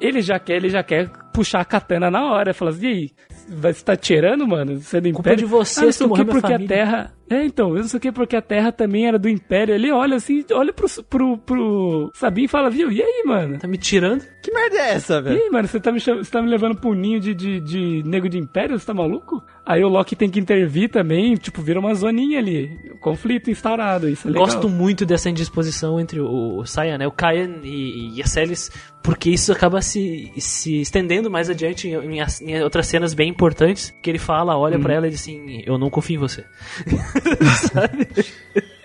ele 0.00 0.20
já 0.20 0.36
quer, 0.38 0.56
ele 0.56 0.68
já 0.68 0.82
quer 0.82 1.08
puxar 1.32 1.60
a 1.60 1.64
katana 1.64 2.10
na 2.10 2.32
hora. 2.32 2.52
Fala 2.52 2.72
assim, 2.72 2.86
e 2.86 2.88
aí, 2.88 3.10
vai- 3.48 3.72
você 3.72 3.84
tá 3.84 3.96
tirando, 3.96 4.46
mano? 4.46 4.80
Você 4.80 4.98
é 4.98 5.00
do 5.00 5.12
Culpa 5.12 5.20
Império? 5.30 5.38
de 5.38 5.44
vocês 5.50 5.78
ah, 5.78 5.84
não 5.84 5.92
sei 5.92 6.06
o 6.06 6.12
que, 6.12 6.24
porque 6.24 6.52
a. 6.52 6.58
Terra... 6.58 7.12
É, 7.28 7.44
então, 7.44 7.70
eu 7.70 7.80
não 7.80 7.88
sei 7.88 7.98
o 7.98 8.00
que, 8.00 8.12
porque 8.12 8.36
a 8.36 8.40
Terra 8.42 8.70
também 8.70 9.08
era 9.08 9.18
do 9.18 9.28
Império. 9.28 9.74
Ele 9.74 9.90
olha 9.90 10.14
assim, 10.16 10.44
olha 10.52 10.72
pro, 10.72 10.86
pro, 11.10 11.38
pro 11.38 12.10
Sabin 12.14 12.44
e 12.44 12.48
fala, 12.48 12.70
viu, 12.70 12.88
e 12.92 13.02
aí, 13.02 13.24
mano? 13.26 13.58
Tá 13.58 13.66
me 13.66 13.76
tirando? 13.76 14.22
Que 14.40 14.52
merda 14.52 14.76
é 14.76 14.90
essa, 14.94 15.16
E 15.18 15.22
velho? 15.22 15.42
aí, 15.42 15.50
mano, 15.50 15.66
você 15.66 15.80
tá 15.80 15.90
me, 15.90 15.98
cham- 15.98 16.18
você 16.22 16.30
tá 16.30 16.40
me 16.40 16.48
levando 16.48 16.76
pro 16.76 16.94
ninho 16.94 17.18
de, 17.18 17.34
de, 17.34 17.58
de 17.60 18.02
nego 18.06 18.28
de 18.28 18.38
império? 18.38 18.78
Você 18.78 18.86
tá 18.86 18.94
maluco? 18.94 19.42
Aí 19.66 19.82
o 19.82 19.88
Loki 19.88 20.14
tem 20.14 20.30
que 20.30 20.38
intervir 20.38 20.88
também, 20.88 21.34
tipo, 21.34 21.60
vira 21.60 21.80
uma 21.80 21.92
zoninha 21.96 22.38
ali. 22.38 22.70
Conflito 23.00 23.50
instaurado, 23.50 24.08
isso 24.08 24.28
é 24.28 24.30
legal. 24.30 24.44
Gosto 24.46 24.68
muito 24.68 25.04
dessa 25.04 25.28
indisposição 25.28 25.98
entre 25.98 26.20
o, 26.20 26.58
o 26.58 26.64
Saiyan, 26.64 26.98
né, 26.98 27.08
o 27.08 27.10
Kayan 27.10 27.56
e, 27.64 28.16
e 28.18 28.22
a 28.22 28.26
Celis, 28.26 28.70
porque 29.06 29.30
isso 29.30 29.50
acaba 29.52 29.80
se, 29.80 30.30
se 30.36 30.80
estendendo 30.82 31.30
mais 31.30 31.48
adiante 31.48 31.88
em, 31.88 31.94
em 31.94 32.20
em 32.42 32.62
outras 32.62 32.86
cenas 32.88 33.14
bem 33.14 33.30
importantes, 33.30 33.94
que 34.02 34.10
ele 34.10 34.18
fala, 34.18 34.58
olha 34.58 34.78
pra 34.78 34.92
ela 34.92 35.06
e 35.06 35.10
diz 35.10 35.20
assim, 35.20 35.62
eu 35.64 35.78
não 35.78 35.88
confio 35.88 36.16
em 36.16 36.18
você. 36.18 36.44
Sabe? 37.72 38.08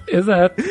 Exato. 0.08 0.62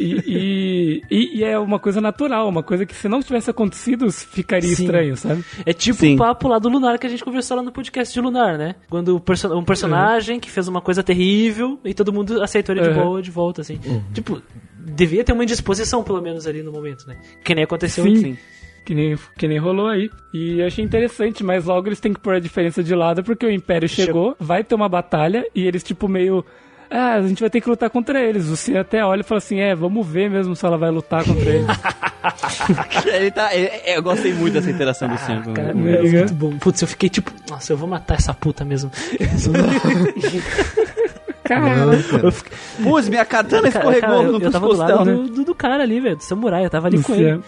E, 0.00 1.02
e, 1.10 1.38
e- 1.38 1.44
é 1.44 1.56
uma 1.58 1.78
coisa 1.78 2.00
natural, 2.00 2.48
uma 2.48 2.62
coisa 2.62 2.84
que 2.84 2.94
se 2.94 3.08
não 3.08 3.22
tivesse 3.22 3.48
acontecido, 3.48 4.10
ficaria 4.10 4.74
Sim. 4.74 4.82
estranho, 4.84 5.16
sabe? 5.16 5.44
É 5.64 5.72
tipo 5.72 6.00
Sim. 6.00 6.14
o 6.14 6.18
papo 6.18 6.48
lá 6.48 6.58
do 6.58 6.68
Lunar 6.68 6.98
que 6.98 7.06
a 7.06 7.10
gente 7.10 7.22
conversou 7.24 7.56
lá 7.56 7.62
no 7.62 7.70
podcast 7.70 8.12
de 8.12 8.20
Lunar, 8.20 8.58
né? 8.58 8.74
Quando 8.88 9.14
o 9.16 9.20
perso- 9.20 9.54
um 9.56 9.62
personagem 9.64 10.40
que 10.40 10.50
fez 10.50 10.66
uma 10.66 10.80
coisa 10.80 11.02
terrível 11.04 11.78
e 11.84 11.94
todo 11.94 12.12
mundo 12.12 12.42
aceitou 12.42 12.74
ele 12.74 12.82
de 12.82 12.88
Uhum. 12.98 13.04
boa 13.04 13.22
de 13.22 13.30
volta, 13.30 13.60
assim. 13.60 13.78
Tipo, 14.12 14.42
devia 14.76 15.22
ter 15.22 15.32
uma 15.34 15.44
indisposição, 15.44 16.02
pelo 16.02 16.20
menos, 16.20 16.46
ali 16.46 16.62
no 16.62 16.72
momento, 16.72 17.06
né? 17.06 17.16
Que 17.44 17.54
nem 17.54 17.62
aconteceu 17.64 18.02
Sim. 18.04 18.10
enfim. 18.12 18.38
Que 18.84 18.94
nem, 18.94 19.16
que 19.36 19.46
nem 19.46 19.58
rolou 19.58 19.86
aí. 19.88 20.10
E 20.32 20.58
eu 20.60 20.66
achei 20.66 20.84
interessante, 20.84 21.44
mas 21.44 21.64
logo 21.66 21.86
eles 21.88 22.00
têm 22.00 22.12
que 22.12 22.20
pôr 22.20 22.34
a 22.34 22.40
diferença 22.40 22.82
de 22.82 22.94
lado, 22.94 23.22
porque 23.22 23.46
o 23.46 23.50
Império 23.50 23.88
chegou, 23.88 24.34
vai 24.40 24.64
ter 24.64 24.74
uma 24.74 24.88
batalha, 24.88 25.44
e 25.54 25.66
eles, 25.66 25.82
tipo, 25.82 26.08
meio. 26.08 26.44
Ah, 26.92 27.14
a 27.14 27.22
gente 27.22 27.38
vai 27.38 27.48
ter 27.48 27.60
que 27.60 27.68
lutar 27.68 27.88
contra 27.88 28.20
eles. 28.20 28.48
O 28.48 28.56
Cien 28.56 28.76
até 28.78 29.04
olha 29.04 29.20
e 29.20 29.24
fala 29.24 29.38
assim: 29.38 29.60
é, 29.60 29.76
vamos 29.76 30.04
ver 30.04 30.28
mesmo 30.28 30.56
se 30.56 30.66
ela 30.66 30.76
vai 30.76 30.90
lutar 30.90 31.24
contra 31.24 31.48
eles. 31.50 31.66
Ele 33.06 33.30
tá, 33.30 33.54
ele- 33.54 33.70
eu 33.86 34.02
gostei 34.02 34.32
muito 34.34 34.52
dessa 34.54 34.70
interação 34.70 35.08
do 35.08 35.16
Sam. 35.18 35.40
com- 35.42 35.54
Cara, 35.54 35.70
é 35.70 35.74
muito 35.74 36.34
bom. 36.34 36.58
Putz, 36.58 36.82
eu 36.82 36.88
fiquei 36.88 37.08
tipo, 37.08 37.30
nossa, 37.48 37.72
eu 37.72 37.76
vou 37.78 37.88
matar 37.88 38.14
essa 38.18 38.34
puta 38.34 38.62
mesmo. 38.64 38.90
Cara, 41.44 41.94
eu 42.22 42.30
fiquei, 42.32 42.56
Putz, 42.82 43.08
minha 43.08 43.24
katana 43.24 43.70
cara, 43.70 43.84
escorregou 43.84 44.00
cara, 44.00 44.22
eu, 44.22 44.32
no 44.38 44.44
eu 44.44 44.50
tava 44.50 44.66
do 44.68 44.76
lado 44.76 45.04
do, 45.04 45.28
do, 45.28 45.44
do 45.46 45.54
cara 45.54 45.82
ali, 45.82 45.98
velho, 46.00 46.16
do 46.16 46.22
samurai, 46.22 46.64
eu 46.64 46.70
tava 46.70 46.86
ali 46.86 47.02
com 47.02 47.14
ele. 47.14 47.40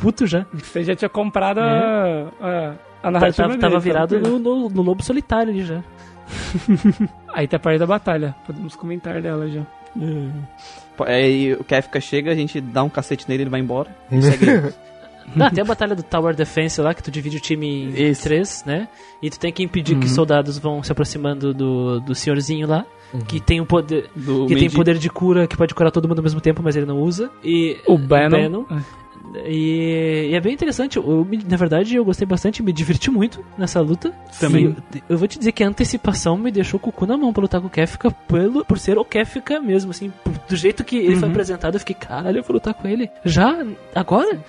Puto 0.00 0.26
já. 0.26 0.46
Você 0.52 0.82
já 0.84 0.94
tinha 0.96 1.08
comprado 1.08 1.58
a, 1.58 2.32
a, 2.40 2.70
a 2.70 2.74
Tá- 3.02 3.10
narrativa 3.10 3.48
Tava, 3.48 3.58
tava 3.58 3.78
virado 3.78 4.18
no, 4.20 4.38
no, 4.38 4.68
no 4.68 4.82
lobo 4.82 5.02
solitário 5.02 5.52
ali 5.52 5.64
já. 5.64 5.82
Aí 7.34 7.46
tá 7.48 7.56
a 7.56 7.60
parte 7.60 7.78
da 7.78 7.86
batalha. 7.86 8.34
Podemos 8.46 8.74
comentar 8.76 9.20
dela 9.20 9.48
já. 9.48 9.62
Aí 11.06 11.54
o 11.54 11.64
Kefka 11.64 12.00
chega, 12.00 12.30
a 12.30 12.34
gente 12.34 12.60
dá 12.60 12.82
um 12.82 12.88
cacete 12.88 13.28
nele, 13.28 13.44
ele 13.44 13.50
vai 13.50 13.60
embora. 13.60 13.94
Segue 14.10 14.72
tem 15.54 15.62
a 15.62 15.64
batalha 15.64 15.94
do 15.94 16.02
Tower 16.02 16.34
Defense 16.34 16.80
lá, 16.80 16.92
que 16.92 17.02
tu 17.02 17.10
divide 17.10 17.36
o 17.36 17.40
time 17.40 17.84
em 17.84 18.10
Isso. 18.10 18.22
três, 18.24 18.64
né? 18.66 18.88
E 19.22 19.30
tu 19.30 19.38
tem 19.38 19.52
que 19.52 19.62
impedir 19.62 19.94
Uhum. 19.94 20.00
que 20.00 20.08
soldados 20.08 20.58
vão 20.58 20.82
se 20.82 20.90
aproximando 20.90 21.54
do, 21.54 22.00
do 22.00 22.14
senhorzinho 22.16 22.66
lá, 22.66 22.84
que 23.28 23.38
tem 23.40 23.60
um 23.60 23.64
poder. 23.64 24.10
Do 24.16 24.46
que 24.46 24.56
tem 24.56 24.68
poder 24.70 24.98
de 24.98 25.08
cura 25.08 25.46
que 25.46 25.56
pode 25.56 25.72
curar 25.74 25.92
todo 25.92 26.08
mundo 26.08 26.18
ao 26.18 26.22
mesmo 26.24 26.40
tempo, 26.40 26.60
mas 26.64 26.74
ele 26.74 26.86
não 26.86 26.98
usa. 26.98 27.30
E 27.44 27.78
O 27.86 27.96
Bannon. 27.96 28.64
E, 29.46 30.28
e 30.30 30.34
é 30.34 30.40
bem 30.40 30.52
interessante. 30.54 30.96
Eu, 30.96 31.26
na 31.48 31.56
verdade, 31.56 31.94
eu 31.94 32.04
gostei 32.04 32.26
bastante, 32.26 32.62
me 32.62 32.72
diverti 32.72 33.10
muito 33.10 33.44
nessa 33.56 33.80
luta. 33.80 34.12
Também. 34.40 34.64
Eu, 34.66 35.02
eu 35.10 35.18
vou 35.18 35.28
te 35.28 35.38
dizer 35.38 35.52
que 35.52 35.62
a 35.62 35.68
antecipação 35.68 36.36
me 36.36 36.50
deixou 36.50 36.80
com 36.80 36.90
o 36.90 36.92
cu 36.92 37.06
na 37.06 37.16
mão 37.16 37.32
pra 37.32 37.42
lutar 37.42 37.60
com 37.60 37.66
o 37.68 37.70
Kefka, 37.70 38.10
pelo, 38.10 38.64
por 38.64 38.78
ser 38.78 38.98
o 38.98 39.04
Kefka 39.04 39.60
mesmo, 39.60 39.90
assim. 39.92 40.12
por- 40.24 40.32
Do 40.48 40.56
jeito 40.56 40.82
que 40.82 40.96
ele 40.96 41.14
foi 41.16 41.24
Uhum. 41.24 41.30
apresentado, 41.30 41.74
eu 41.74 41.80
fiquei, 41.80 41.94
caralho, 41.94 42.38
eu 42.38 42.42
vou 42.42 42.54
lutar 42.54 42.74
com 42.74 42.88
ele. 42.88 43.08
Já? 43.24 43.64
Agora? 43.94 44.40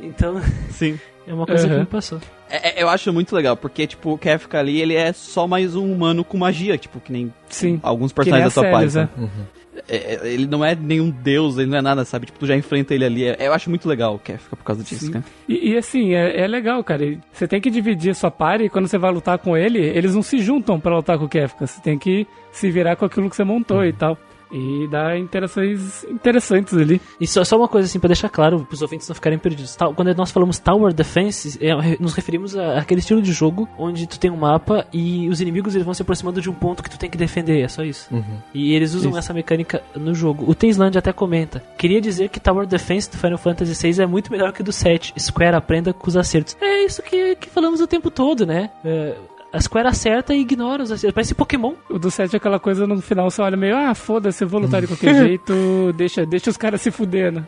Então, 0.00 0.40
Sim. 0.70 0.98
é 1.26 1.34
uma 1.34 1.44
coisa 1.46 1.66
que 1.66 1.74
Uhum. 1.74 1.80
me 1.80 1.86
passou. 1.86 2.20
É- 2.48 2.78
é- 2.78 2.82
eu 2.82 2.88
acho 2.88 3.12
muito 3.12 3.34
legal, 3.34 3.56
porque, 3.56 3.86
tipo, 3.86 4.12
o 4.12 4.18
Kefka 4.18 4.58
ali, 4.58 4.80
ele 4.80 4.94
é 4.94 5.12
só 5.12 5.46
mais 5.48 5.74
um 5.74 5.92
humano 5.92 6.22
com 6.24 6.38
magia, 6.38 6.78
tipo, 6.78 7.00
que 7.00 7.12
nem 7.12 7.32
Sim. 7.48 7.80
alguns 7.82 8.12
Que 8.12 8.16
personagens 8.16 8.54
da 8.54 8.62
sua 8.62 8.62
Celes, 8.62 8.94
página. 8.94 9.10
né? 9.18 9.28
É, 9.44 9.57
é, 9.88 10.20
ele 10.32 10.46
não 10.46 10.64
é 10.64 10.74
nenhum 10.74 11.10
deus, 11.10 11.58
ele 11.58 11.70
não 11.70 11.78
é 11.78 11.82
nada, 11.82 12.04
sabe? 12.04 12.26
Tipo, 12.26 12.38
tu 12.38 12.46
já 12.46 12.56
enfrenta 12.56 12.94
ele 12.94 13.04
ali. 13.04 13.24
É- 13.24 13.36
eu 13.40 13.52
acho 13.52 13.68
muito 13.68 13.88
legal 13.88 14.14
o 14.14 14.18
Kefka 14.18 14.56
por 14.56 14.64
causa 14.64 14.82
disso, 14.82 15.06
Sim. 15.06 15.12
cara. 15.12 15.24
E, 15.48 15.70
e, 15.72 15.76
assim, 15.76 16.14
é, 16.14 16.40
é 16.40 16.46
legal, 16.46 16.82
cara. 16.82 17.18
Você 17.32 17.46
tem 17.46 17.60
que 17.60 17.70
dividir 17.70 18.10
a 18.10 18.14
sua 18.14 18.30
party 18.30 18.64
e 18.64 18.68
quando 18.68 18.86
você 18.88 18.98
vai 18.98 19.12
lutar 19.12 19.38
com 19.38 19.56
ele, 19.56 19.78
eles 19.78 20.14
não 20.14 20.22
se 20.22 20.38
juntam 20.38 20.78
pra 20.80 20.96
lutar 20.96 21.18
com 21.18 21.24
o 21.24 21.28
Kefka. 21.28 21.66
Você 21.66 21.80
tem 21.80 21.98
que 21.98 22.26
se 22.52 22.70
virar 22.70 22.96
com 22.96 23.04
aquilo 23.04 23.28
que 23.30 23.36
você 23.36 23.44
montou 23.44 23.84
e 23.84 23.92
tal. 23.92 24.18
E 24.50 24.86
dá 24.88 25.18
interações 25.18 26.04
interessantes 26.04 26.74
ali. 26.74 27.00
E 27.20 27.26
só, 27.26 27.44
só 27.44 27.56
uma 27.56 27.68
coisa 27.68 27.86
assim, 27.86 27.98
pra 27.98 28.08
deixar 28.08 28.28
claro, 28.28 28.64
pros 28.64 28.82
ouvintes 28.82 29.08
não 29.08 29.14
ficarem 29.14 29.38
perdidos. 29.38 29.76
Tal- 29.76 29.94
Quando 29.94 30.14
nós 30.14 30.30
falamos 30.30 30.58
Tower 30.58 30.92
Defense, 30.92 31.58
é, 31.64 31.72
nos 32.00 32.14
referimos 32.14 32.56
a- 32.56 32.78
àquele 32.78 33.00
estilo 33.00 33.20
de 33.20 33.32
jogo 33.32 33.68
onde 33.78 34.06
tu 34.06 34.18
tem 34.18 34.30
um 34.30 34.36
mapa 34.36 34.86
e 34.92 35.28
os 35.28 35.40
inimigos 35.40 35.74
eles 35.74 35.84
vão 35.84 35.94
se 35.94 36.02
aproximando 36.02 36.40
de 36.40 36.48
um 36.48 36.54
ponto 36.54 36.82
que 36.82 36.90
tu 36.90 36.98
tem 36.98 37.10
que 37.10 37.18
defender, 37.18 37.60
é 37.62 37.68
só 37.68 37.82
isso. 37.84 38.08
E 38.54 38.72
eles 38.74 38.94
usam 38.94 39.10
Isso. 39.10 39.18
essa 39.18 39.34
mecânica 39.34 39.82
no 39.94 40.14
jogo. 40.14 40.44
O 40.50 40.54
Tensland 40.54 40.96
até 40.96 41.12
comenta. 41.12 41.62
Queria 41.76 42.00
dizer 42.00 42.28
que 42.28 42.40
Tower 42.40 42.66
Defense 42.66 43.10
do 43.10 43.16
Final 43.18 43.38
Fantasy 43.38 43.74
VI 43.92 44.02
é 44.02 44.06
muito 44.06 44.30
melhor 44.32 44.52
que 44.52 44.60
o 44.60 44.64
do 44.64 44.72
7. 44.72 45.12
Square 45.18 45.56
aprenda 45.56 45.92
com 45.92 46.08
os 46.08 46.16
acertos. 46.16 46.56
É 46.60 46.84
isso 46.84 47.02
que, 47.02 47.36
que 47.36 47.48
falamos 47.50 47.80
o 47.80 47.86
tempo 47.86 48.10
todo, 48.10 48.46
né? 48.46 48.70
É, 48.84 49.14
a 49.52 49.60
Square 49.60 49.88
acerta 49.88 50.34
e 50.34 50.40
ignora 50.40 50.82
os 50.82 50.92
acertos. 50.92 51.14
Parece 51.14 51.34
Pokémon. 51.34 51.74
O 51.88 51.98
do 51.98 52.10
7 52.10 52.34
é 52.34 52.36
aquela 52.36 52.58
coisa 52.58 52.86
no 52.86 53.00
final 53.00 53.30
você 53.30 53.40
olha 53.40 53.56
meio, 53.56 53.76
ah, 53.76 53.94
foda-se, 53.94 54.44
eu 54.44 54.48
vou 54.48 54.60
lutar 54.60 54.80
de 54.80 54.86
qualquer 54.86 55.14
jeito, 55.26 55.92
deixa, 55.96 56.26
deixa 56.26 56.50
os 56.50 56.56
caras 56.56 56.80
se 56.80 56.90
fuder, 56.90 57.32
né? 57.32 57.44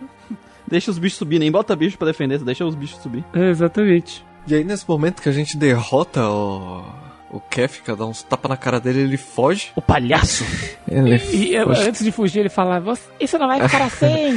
Deixa 0.66 0.90
os 0.90 0.98
bichos 0.98 1.18
subir, 1.18 1.38
nem 1.38 1.50
bota 1.50 1.74
bicho 1.74 1.98
pra 1.98 2.06
defender, 2.06 2.38
deixa 2.38 2.64
os 2.64 2.74
bichos 2.74 3.02
subir. 3.02 3.24
É, 3.34 3.50
exatamente. 3.50 4.24
E 4.46 4.54
aí, 4.54 4.64
nesse 4.64 4.88
momento 4.88 5.20
que 5.20 5.28
a 5.28 5.32
gente 5.32 5.56
derrota 5.56 6.26
o, 6.28 6.84
o 7.30 7.40
Kefka, 7.40 7.94
dá 7.94 8.04
uns 8.06 8.22
tapas 8.22 8.48
na 8.48 8.56
cara 8.56 8.80
dele, 8.80 9.00
ele 9.00 9.16
foge. 9.16 9.70
O 9.76 9.80
palhaço. 9.82 10.44
Ele 10.90 11.14
E 11.16 11.62
foge. 11.64 11.82
antes 11.88 12.02
de 12.04 12.10
fugir, 12.10 12.40
ele 12.40 12.48
fala, 12.48 12.80
"Você- 12.80 13.08
isso 13.20 13.38
não 13.38 13.46
vai 13.46 13.60
ficar 13.68 13.84
assim, 13.84 14.36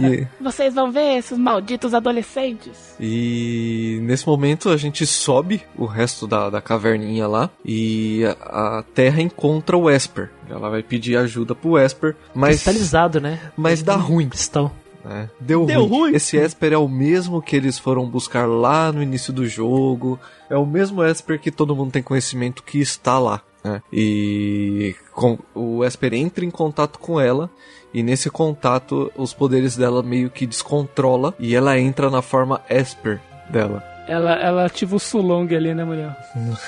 E, 0.00 0.26
vocês 0.40 0.72
vão 0.72 0.92
ver 0.92 1.18
esses 1.18 1.36
malditos 1.36 1.92
adolescentes. 1.94 2.94
e 3.00 3.98
nesse 4.02 4.24
momento 4.26 4.68
a 4.70 4.76
gente 4.76 5.04
sobe 5.04 5.62
o 5.76 5.86
resto 5.86 6.28
da, 6.28 6.48
da 6.48 6.60
caverninha 6.60 7.26
lá 7.26 7.50
e 7.64 8.22
a, 8.40 8.78
a 8.78 8.82
Terra 8.94 9.20
encontra 9.20 9.76
o 9.76 9.90
Esper. 9.90 10.30
Ela 10.48 10.70
vai 10.70 10.82
pedir 10.82 11.16
ajuda 11.16 11.54
pro 11.56 11.76
Esper, 11.78 12.14
mas, 12.34 12.56
Cristalizado, 12.62 13.20
né? 13.20 13.40
mas 13.56 13.82
dá 13.82 13.96
ruim. 13.96 14.28
Cristal. 14.28 14.72
Né? 15.04 15.28
Deu, 15.40 15.64
Deu 15.66 15.84
ruim. 15.84 15.88
ruim? 16.10 16.14
Esse 16.16 16.36
Esper 16.36 16.72
é 16.72 16.78
o 16.78 16.88
mesmo 16.88 17.40
que 17.42 17.56
eles 17.56 17.78
foram 17.78 18.06
buscar 18.08 18.46
lá 18.46 18.90
no 18.92 19.02
início 19.02 19.32
do 19.32 19.46
jogo. 19.46 20.18
É 20.48 20.56
o 20.56 20.66
mesmo 20.66 21.02
Esper 21.04 21.38
que 21.40 21.50
todo 21.50 21.74
mundo 21.76 21.90
tem 21.92 22.02
conhecimento 22.02 22.62
que 22.62 22.78
está 22.80 23.18
lá. 23.18 23.40
né? 23.64 23.82
E 23.92 24.94
com- 25.12 25.38
o 25.54 25.84
Esper 25.84 26.14
entra 26.14 26.44
em 26.44 26.50
contato 26.50 26.98
com 26.98 27.20
ela. 27.20 27.50
E 27.92 28.02
nesse 28.02 28.30
contato, 28.30 29.10
os 29.16 29.34
poderes 29.34 29.76
dela 29.76 30.02
meio 30.02 30.30
que 30.30 30.46
descontrola. 30.46 31.34
E 31.38 31.54
ela 31.54 31.78
entra 31.78 32.08
na 32.10 32.22
forma 32.22 32.60
Esper 32.70 33.20
dela. 33.50 33.82
Ela, 34.08 34.32
ela 34.40 34.64
ativa 34.66 34.96
o 34.96 34.98
Sulong 34.98 35.54
ali, 35.54 35.72
né, 35.74 35.84
mulher? 35.84 36.16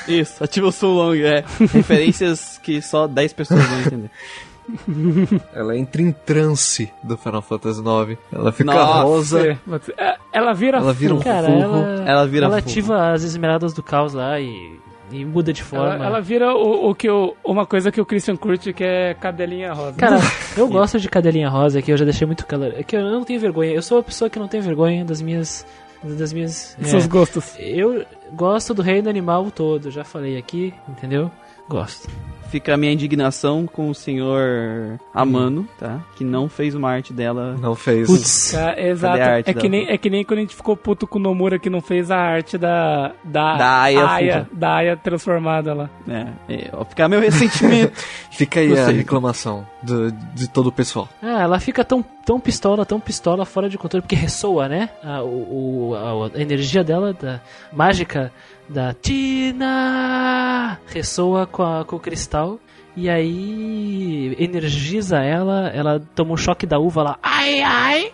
Isso, 0.07 0.45
ativa 0.45 0.67
o 0.69 0.73
Sulong, 0.73 1.21
é. 1.25 1.45
Referências 1.73 2.59
que 2.63 2.81
só 2.83 3.07
10 3.09 3.33
pessoas 3.33 3.65
vão 3.67 3.81
entender. 3.81 4.11
Ela 5.53 5.77
entra 5.77 6.03
em 6.03 6.13
transe 6.13 6.91
do 7.03 7.17
Final 7.17 7.43
Fantasy 7.43 7.81
IX. 7.81 8.19
Ela 8.33 8.53
fica 8.53 8.73
Nossa. 8.73 9.03
rosa. 9.03 9.49
É. 9.49 9.59
É, 9.99 10.17
ela 10.33 10.53
vira 10.53 10.79
Ela 10.79 10.93
vira 10.93 11.15
um 11.15 11.17
fogo. 11.19 11.29
Cara, 11.29 11.49
ela, 11.49 12.05
Ela 12.07 12.27
vira 12.27 12.47
ela 12.47 12.59
ativa 12.59 13.13
as 13.13 13.23
esmeraldas 13.23 13.73
do 13.73 13.83
caos 13.83 14.15
lá 14.15 14.41
e 14.41 14.81
e 15.13 15.25
muda 15.25 15.53
de 15.53 15.63
forma. 15.63 15.95
Ela, 15.95 16.07
ela 16.07 16.21
vira 16.21 16.55
o, 16.55 16.91
o 16.91 16.95
que 16.95 17.09
o, 17.09 17.37
uma 17.45 17.67
coisa 17.67 17.93
que 17.93 18.01
o 18.01 18.07
Christian 18.07 18.37
curte, 18.37 18.73
que 18.73 18.83
é 18.83 19.15
cadelinha 19.15 19.73
rosa. 19.73 19.93
Cara, 19.97 20.17
eu 20.57 20.67
gosto 20.69 20.99
de 20.99 21.09
cadelinha 21.09 21.49
rosa, 21.49 21.83
que 21.83 21.93
eu 21.93 21.97
já 21.97 22.05
deixei 22.05 22.27
muito 22.27 22.47
claro. 22.47 22.73
É 22.77 22.83
que 22.83 22.97
eu 22.97 23.03
não 23.03 23.23
tenho 23.23 23.39
vergonha. 23.39 23.73
Eu 23.73 23.83
sou 23.83 23.99
uma 23.99 24.03
pessoa 24.03 24.31
que 24.31 24.39
não 24.39 24.49
tem 24.49 24.61
vergonha 24.61 25.05
das 25.05 25.21
minhas. 25.21 25.67
Das 26.03 26.33
minhas. 26.33 26.77
Dos 26.79 26.89
seus 26.89 27.05
é, 27.05 27.09
gostos. 27.09 27.55
eu 27.59 28.05
gosto 28.33 28.75
do 28.75 28.83
reino 28.83 29.09
animal 29.09 29.51
todo, 29.51 29.91
já 29.91 30.03
falei 30.03 30.37
aqui, 30.37 30.75
entendeu? 30.89 31.31
Gosto. 31.69 32.09
Fica 32.53 32.75
a 32.75 32.77
minha 32.77 32.93
indignação 32.93 33.67
com 33.67 33.89
o 33.89 33.95
senhor 33.95 35.01
Amano, 35.15 35.67
tá? 35.79 36.01
Que 36.17 36.23
não 36.23 36.51
fez 36.51 36.75
uma 36.75 36.91
arte 36.91 37.11
dela. 37.11 37.57
Não 37.59 37.75
fez. 37.75 38.07
Putz. 38.07 38.53
Tá, 38.53 38.79
exato. 38.79 39.17
Cadê 39.19 39.31
a 39.31 39.35
arte 39.37 39.51
É 39.51 39.55
que, 39.55 39.63
da- 39.63 39.69
nem, 39.71 39.89
é 39.89 39.97
que 39.97 40.11
nem 40.11 40.23
quando 40.23 40.39
a 40.39 40.43
gente 40.43 40.55
ficou 40.55 40.77
puto 40.77 41.07
com 41.07 41.19
o 41.19 41.23
Nomura 41.23 41.59
que 41.59 41.71
não 41.71 41.81
fez 41.81 42.11
a 42.11 42.17
arte 42.19 42.59
da. 42.59 43.13
Da, 43.25 43.57
Da 43.57 43.81
Aya 43.85 44.07
Aya, 44.07 44.49
da 44.53 44.75
Aya 44.77 44.97
transformada 44.99 45.73
lá. 45.73 45.91
É, 46.07 46.27
é, 46.53 46.71
ó, 46.75 46.85
fica 46.85 47.09
meu 47.09 47.21
ressentimento. 47.21 47.93
Fica 48.33 48.61
aí 48.61 48.79
a 48.79 48.87
reclamação 48.87 49.67
do- 49.83 50.11
de 50.11 50.49
todo 50.49 50.67
o 50.69 50.73
pessoal. 50.73 51.07
Ah, 51.23 51.43
ela 51.43 51.61
fica 51.61 51.85
tão, 51.85 52.03
tão 52.25 52.41
pistola, 52.41 52.85
tão 52.87 52.99
pistola 52.99 53.45
fora 53.45 53.69
de 53.69 53.77
controle, 53.79 54.01
porque 54.03 54.17
ressoa, 54.17 54.69
né? 54.69 54.89
A, 55.05 55.23
o, 55.23 55.91
o- 55.91 55.95
a, 55.95 56.39
a 56.39 56.41
energia 56.41 56.83
dela, 56.85 57.13
da 57.13 57.41
mágica 57.73 58.33
da 58.69 58.95
Tina, 58.95 60.79
ressoa 60.87 61.47
com, 61.47 61.63
a- 61.63 61.85
com 61.85 61.97
o 61.97 62.01
cristal. 62.01 62.59
E 62.95 63.09
aí 63.09 64.37
energiza 64.39 65.19
ela, 65.23 65.69
ela 65.69 66.03
toma 66.15 66.35
um 66.35 66.37
choque 66.37 66.67
da 66.67 66.79
uva 66.79 67.03
lá, 67.03 67.19
ai 67.23 67.63
ai, 67.63 68.13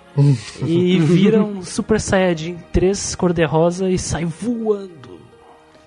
e 0.65 1.01
vira 1.01 1.43
um 1.43 1.63
Super 1.67 2.01
Saiyajin 2.01 2.57
3 2.73 3.17
cor-de-rosa 3.17 3.91
e 3.91 3.99
sai 3.99 4.25
voando. 4.25 5.19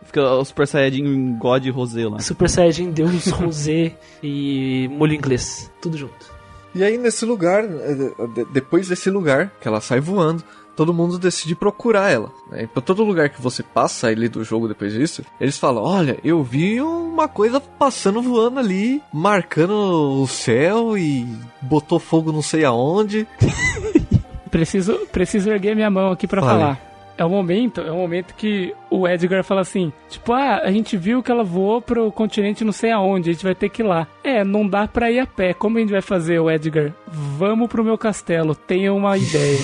Fica 0.05 0.21
o 0.33 0.43
Super 0.43 0.67
Saiyajin 0.67 1.37
God 1.37 1.65
Rosé 1.69 2.05
lá. 2.05 2.19
Super 2.19 2.49
Saiyajin 2.49 2.91
Deus 2.91 3.27
Rosé 3.27 3.93
e 4.21 4.89
molho 4.91 5.13
inglês, 5.13 5.71
tudo 5.81 5.97
junto. 5.97 6.29
E 6.75 6.83
aí, 6.83 6.97
nesse 6.97 7.23
lugar, 7.25 7.63
eh, 7.63 7.93
de- 8.35 8.45
depois 8.51 8.89
desse 8.89 9.09
lugar, 9.09 9.53
que 9.61 9.67
ela 9.69 9.79
sai 9.79 10.01
voando, 10.01 10.43
todo 10.81 10.95
mundo 10.95 11.19
decide 11.19 11.53
procurar 11.53 12.09
ela. 12.09 12.31
Né? 12.49 12.67
Pra 12.73 12.81
todo 12.81 13.03
lugar 13.03 13.29
que 13.29 13.39
você 13.39 13.61
passa 13.61 14.07
ali 14.07 14.27
do 14.27 14.43
jogo 14.43 14.67
depois 14.67 14.91
disso, 14.91 15.23
eles 15.39 15.55
falam: 15.55 15.83
Olha, 15.83 16.17
eu 16.23 16.41
vi 16.41 16.81
uma 16.81 17.27
coisa 17.27 17.59
passando 17.61 18.19
voando 18.19 18.59
ali, 18.59 18.99
marcando 19.13 20.23
o 20.23 20.25
céu 20.25 20.97
e 20.97 21.27
botou 21.61 21.99
fogo 21.99 22.31
não 22.31 22.41
sei 22.41 22.65
aonde. 22.65 23.27
Preciso, 24.49 25.07
preciso 25.13 25.49
erguer 25.49 25.73
minha 25.73 25.89
mão 25.89 26.11
aqui 26.11 26.27
Fale. 26.27 26.41
falar. 26.41 26.81
É 27.17 27.23
o 27.23 27.29
momento, 27.29 27.79
é 27.79 27.89
o 27.89 27.95
momento 27.95 28.33
que 28.35 28.73
o 28.89 29.07
Edgar 29.07 29.45
fala 29.45 29.61
assim, 29.61 29.93
tipo, 30.09 30.33
ah, 30.33 30.57
a 30.61 30.69
gente 30.71 30.97
viu 30.97 31.23
que 31.23 31.31
ela 31.31 31.43
voou 31.43 31.81
pro 31.81 32.11
continente 32.11 32.65
não 32.65 32.73
sei 32.73 32.91
aonde, 32.91 33.29
a 33.29 33.33
gente 33.33 33.45
vai 33.45 33.55
ter 33.55 33.69
que 33.69 33.81
ir 33.81 33.85
lá. 33.85 34.07
É, 34.21 34.43
não 34.43 34.67
dá 34.67 34.89
pra 34.89 35.09
ir 35.09 35.19
a 35.19 35.25
pé. 35.25 35.53
Como 35.53 35.77
a 35.77 35.79
gente 35.79 35.91
vai 35.91 36.01
fazer, 36.01 36.37
o 36.39 36.51
Edgar? 36.51 36.91
Vamos 37.07 37.69
pro 37.69 37.83
meu 37.83 37.97
castelo, 37.97 38.53
tenha 38.53 38.93
uma 38.93 39.15
ideia. 39.17 39.59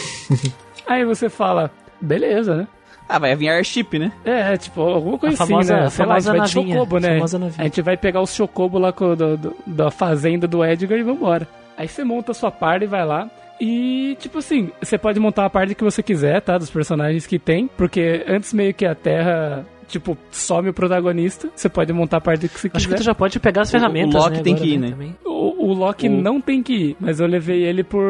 Aí 0.87 1.03
você 1.05 1.29
fala, 1.29 1.71
beleza, 2.01 2.55
né? 2.55 2.67
Ah, 3.09 3.19
vai 3.19 3.35
vir 3.35 3.49
Airship, 3.49 3.97
né? 3.97 4.11
É, 4.25 4.57
tipo, 4.57 4.81
alguma 4.81 5.17
coisa 5.17 5.35
A 5.35 5.47
famosa- 5.47 5.73
assim, 5.73 5.81
né? 5.81 5.87
a 5.87 5.89
Sei 5.89 6.05
lá, 6.05 6.15
a 6.15 6.19
gente 6.19 6.25
famosa 6.25 6.39
vai 6.39 6.47
de 6.49 6.55
navinha, 6.55 6.75
chocobo, 6.75 6.99
né? 6.99 7.13
famosa 7.15 7.39
navinha. 7.39 7.61
A 7.61 7.63
gente 7.63 7.81
vai 7.81 7.97
pegar 7.97 8.21
os 8.21 8.33
chocobo 8.35 8.77
lá 8.77 8.91
com- 8.91 9.15
do- 9.15 9.37
do- 9.37 9.55
da 9.65 9.89
fazenda 9.91 10.45
do 10.47 10.63
Edgar 10.65 10.99
e 10.99 11.03
vambora. 11.03 11.47
Aí 11.77 11.87
você 11.87 12.03
monta 12.03 12.31
a 12.31 12.35
sua 12.35 12.51
party 12.51 12.83
e 12.85 12.87
vai 12.87 13.05
lá. 13.05 13.29
E, 13.61 14.15
tipo 14.19 14.39
assim, 14.39 14.71
você 14.81 14.97
pode 14.97 15.19
montar 15.19 15.45
a 15.45 15.49
parte 15.49 15.73
que 15.73 15.83
você 15.83 16.03
quiser, 16.03 16.41
tá? 16.41 16.57
Dos 16.57 16.69
personagens 16.69 17.25
que 17.25 17.39
tem. 17.39 17.67
Porque 17.77 18.23
antes 18.27 18.53
meio 18.53 18.73
que 18.73 18.85
a 18.85 18.93
Terra, 18.93 19.65
tipo, 19.87 20.17
some 20.31 20.69
o 20.69 20.73
protagonista. 20.73 21.49
Você 21.55 21.69
pode 21.69 21.91
montar 21.93 22.17
a 22.17 22.21
parte 22.21 22.47
que 22.47 22.59
você 22.59 22.67
Acho 22.73 22.85
que 22.87 22.93
quiser. 22.93 22.97
tu 22.97 23.03
já 23.03 23.15
pode 23.15 23.39
pegar 23.39 23.61
as 23.61 23.69
O- 23.69 23.71
ferramentas, 23.71 24.15
o 24.15 24.17
Loki 24.25 24.37
né, 24.37 24.43
tem 24.43 24.55
que 24.55 24.73
ir, 24.73 24.77
né? 24.77 24.89
também. 24.91 25.15
O, 25.25 25.69
o 25.69 25.73
Loki 25.73 26.07
O- 26.07 26.11
não 26.11 26.39
tem 26.41 26.61
que 26.63 26.73
ir, 26.73 26.97
mas 26.99 27.19
eu 27.19 27.27
levei 27.27 27.63
ele 27.63 27.83
por, 27.83 28.03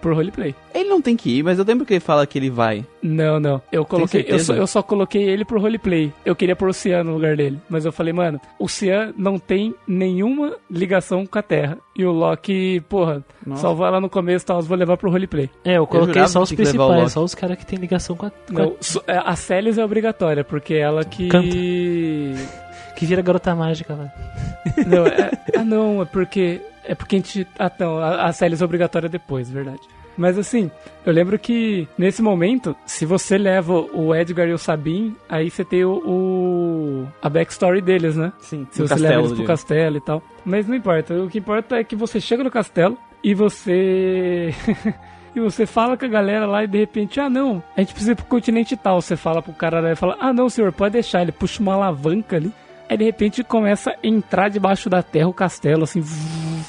por 0.00 0.14
roleplay. 0.14 0.54
Ele 0.74 0.88
não 0.88 1.00
tem 1.02 1.16
que 1.16 1.38
ir, 1.38 1.42
mas 1.42 1.58
eu 1.58 1.64
lembro 1.64 1.84
que 1.86 1.94
ele 1.94 2.00
fala 2.00 2.26
que 2.26 2.38
ele 2.38 2.50
vai. 2.50 2.84
Não, 3.02 3.40
não. 3.40 3.60
Eu 3.72 3.84
coloquei. 3.84 4.24
Eu 4.28 4.38
só, 4.38 4.54
eu 4.54 4.66
só 4.66 4.82
coloquei 4.82 5.22
ele 5.22 5.44
pro 5.44 5.60
roleplay. 5.60 6.12
Eu 6.24 6.36
queria 6.36 6.54
pôr 6.54 6.68
o 6.68 6.72
Cian 6.72 7.02
no 7.04 7.14
lugar 7.14 7.36
dele. 7.36 7.58
Mas 7.68 7.84
eu 7.84 7.92
falei, 7.92 8.12
mano, 8.12 8.40
o 8.58 8.68
Cian 8.68 9.12
não 9.16 9.38
tem 9.38 9.74
nenhuma 9.86 10.54
ligação 10.70 11.26
com 11.26 11.38
a 11.38 11.42
Terra. 11.42 11.78
E 11.96 12.04
o 12.04 12.12
Loki, 12.12 12.80
porra, 12.88 13.24
Nossa. 13.44 13.62
salvou 13.62 13.84
ela 13.84 14.00
no 14.00 14.08
começo 14.08 14.44
e 14.44 14.46
tal, 14.46 14.62
vou 14.62 14.76
levar 14.76 14.96
pro 14.96 15.10
roleplay. 15.10 15.50
É, 15.64 15.78
eu 15.78 15.86
coloquei 15.86 16.14
jurava 16.14 16.28
só 16.28 16.42
os 16.42 16.52
o 16.52 16.54
principais, 16.56 17.12
só 17.12 17.24
os 17.24 17.34
caras 17.34 17.56
que 17.58 17.66
tem 17.66 17.76
ligação 17.78 18.14
com 18.14 18.26
a, 18.26 18.30
com 18.30 18.56
a- 18.56 18.66
Não, 18.66 18.76
so- 18.80 19.02
é, 19.06 19.16
a 19.18 19.34
Celis 19.34 19.78
é 19.78 19.84
obrigatória, 19.84 20.44
porque 20.44 20.74
é 20.74 20.88
ela 20.98 21.04
que. 21.04 21.28
Canta. 21.28 21.48
que 22.96 23.06
vira 23.06 23.22
garota 23.22 23.54
mágica 23.54 23.94
lá. 23.94 24.12
Não, 24.86 25.06
é, 25.06 25.30
ah, 25.56 25.64
não, 25.64 26.02
é 26.02 26.04
porque. 26.04 26.60
É 26.84 26.94
porque 26.94 27.16
a 27.16 27.18
gente. 27.18 27.46
Ah, 27.58 27.70
não, 27.78 27.98
a, 27.98 28.24
a 28.26 28.32
Celis 28.32 28.60
é 28.60 28.64
obrigatória 28.64 29.08
depois, 29.08 29.50
verdade. 29.50 29.80
Mas 30.16 30.36
assim, 30.36 30.68
eu 31.06 31.12
lembro 31.12 31.38
que 31.38 31.86
nesse 31.96 32.20
momento, 32.20 32.74
se 32.84 33.06
você 33.06 33.38
leva 33.38 33.72
o 33.72 34.12
Edgar 34.14 34.48
e 34.48 34.52
o 34.52 34.58
Sabin, 34.58 35.14
aí 35.28 35.48
você 35.48 35.64
tem 35.64 35.84
o, 35.84 35.92
o- 36.04 37.08
a 37.22 37.28
backstory 37.28 37.80
deles, 37.80 38.16
né? 38.16 38.32
Sim, 38.40 38.66
Se 38.72 38.82
você 38.82 38.96
leva 38.96 39.20
eles 39.20 39.32
pro 39.32 39.44
castelo 39.44 39.96
e 39.96 40.00
tal. 40.00 40.20
Mas 40.44 40.66
não 40.66 40.74
importa. 40.74 41.14
O 41.14 41.28
que 41.28 41.38
importa 41.38 41.76
é 41.76 41.84
que 41.84 41.94
você 41.94 42.20
chega 42.20 42.42
no 42.42 42.50
castelo 42.50 42.98
e 43.22 43.32
você. 43.32 44.52
e 45.38 45.50
você 45.50 45.64
fala 45.66 45.96
com 45.96 46.04
a 46.04 46.08
galera 46.08 46.46
lá 46.46 46.64
e 46.64 46.66
de 46.66 46.78
repente, 46.78 47.18
ah 47.20 47.28
não, 47.30 47.62
a 47.76 47.80
gente 47.80 47.92
precisa 47.92 48.12
ir 48.12 48.16
pro 48.16 48.24
continente 48.26 48.76
tal. 48.76 49.00
Você 49.00 49.16
fala 49.16 49.40
pro 49.42 49.52
cara 49.52 49.80
lá 49.80 49.92
e 49.92 49.96
fala, 49.96 50.16
ah 50.20 50.32
não, 50.32 50.48
senhor, 50.48 50.72
pode 50.72 50.92
deixar. 50.92 51.22
Ele 51.22 51.32
puxa 51.32 51.62
uma 51.62 51.74
alavanca 51.74 52.36
ali. 52.36 52.52
Aí 52.88 52.96
de 52.96 53.04
repente 53.04 53.44
começa 53.44 53.90
a 53.90 53.94
entrar 54.02 54.48
debaixo 54.48 54.88
da 54.88 55.02
terra 55.02 55.28
o 55.28 55.32
castelo, 55.34 55.84
assim. 55.84 56.02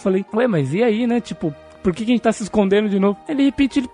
Falei, 0.03 0.25
ué, 0.33 0.47
mas 0.47 0.73
e 0.73 0.83
aí, 0.83 1.07
né? 1.07 1.21
Tipo, 1.21 1.53
por 1.81 1.93
que, 1.93 2.03
que 2.03 2.11
a 2.11 2.13
gente 2.15 2.21
tá 2.23 2.31
se 2.33 2.43
escondendo 2.43 2.89
de 2.89 2.99
novo? 2.99 3.17
Aí 3.27 3.33
de 3.35 3.43
repente 3.43 3.79
ele 3.79 3.89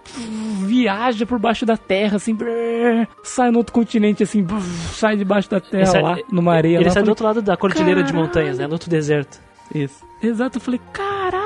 viaja 0.65 1.25
por 1.25 1.37
baixo 1.39 1.65
da 1.65 1.77
terra, 1.77 2.15
assim, 2.17 2.33
brrr, 2.33 3.07
sai 3.23 3.51
no 3.51 3.59
outro 3.59 3.73
continente, 3.73 4.23
assim, 4.23 4.45
sai 4.93 5.15
debaixo 5.15 5.49
da 5.49 5.59
terra 5.59 5.85
sai- 5.85 6.01
lá, 6.01 6.17
numa 6.31 6.53
areia 6.55 6.77
Ele 6.77 6.85
lá. 6.85 6.89
sai 6.91 7.03
do 7.03 7.05
Falei, 7.05 7.09
outro 7.11 7.25
lado 7.25 7.41
da 7.43 7.55
cordilheira 7.55 8.01
de 8.01 8.11
"Caralho." 8.11 8.27
montanhas, 8.27 8.57
né? 8.57 8.65
No 8.67 8.73
outro 8.73 8.89
deserto. 8.89 9.39
Isso. 9.73 10.03
Exato, 10.21 10.57
eu 10.57 10.61
falei, 10.61 10.79
caralho, 10.91 11.44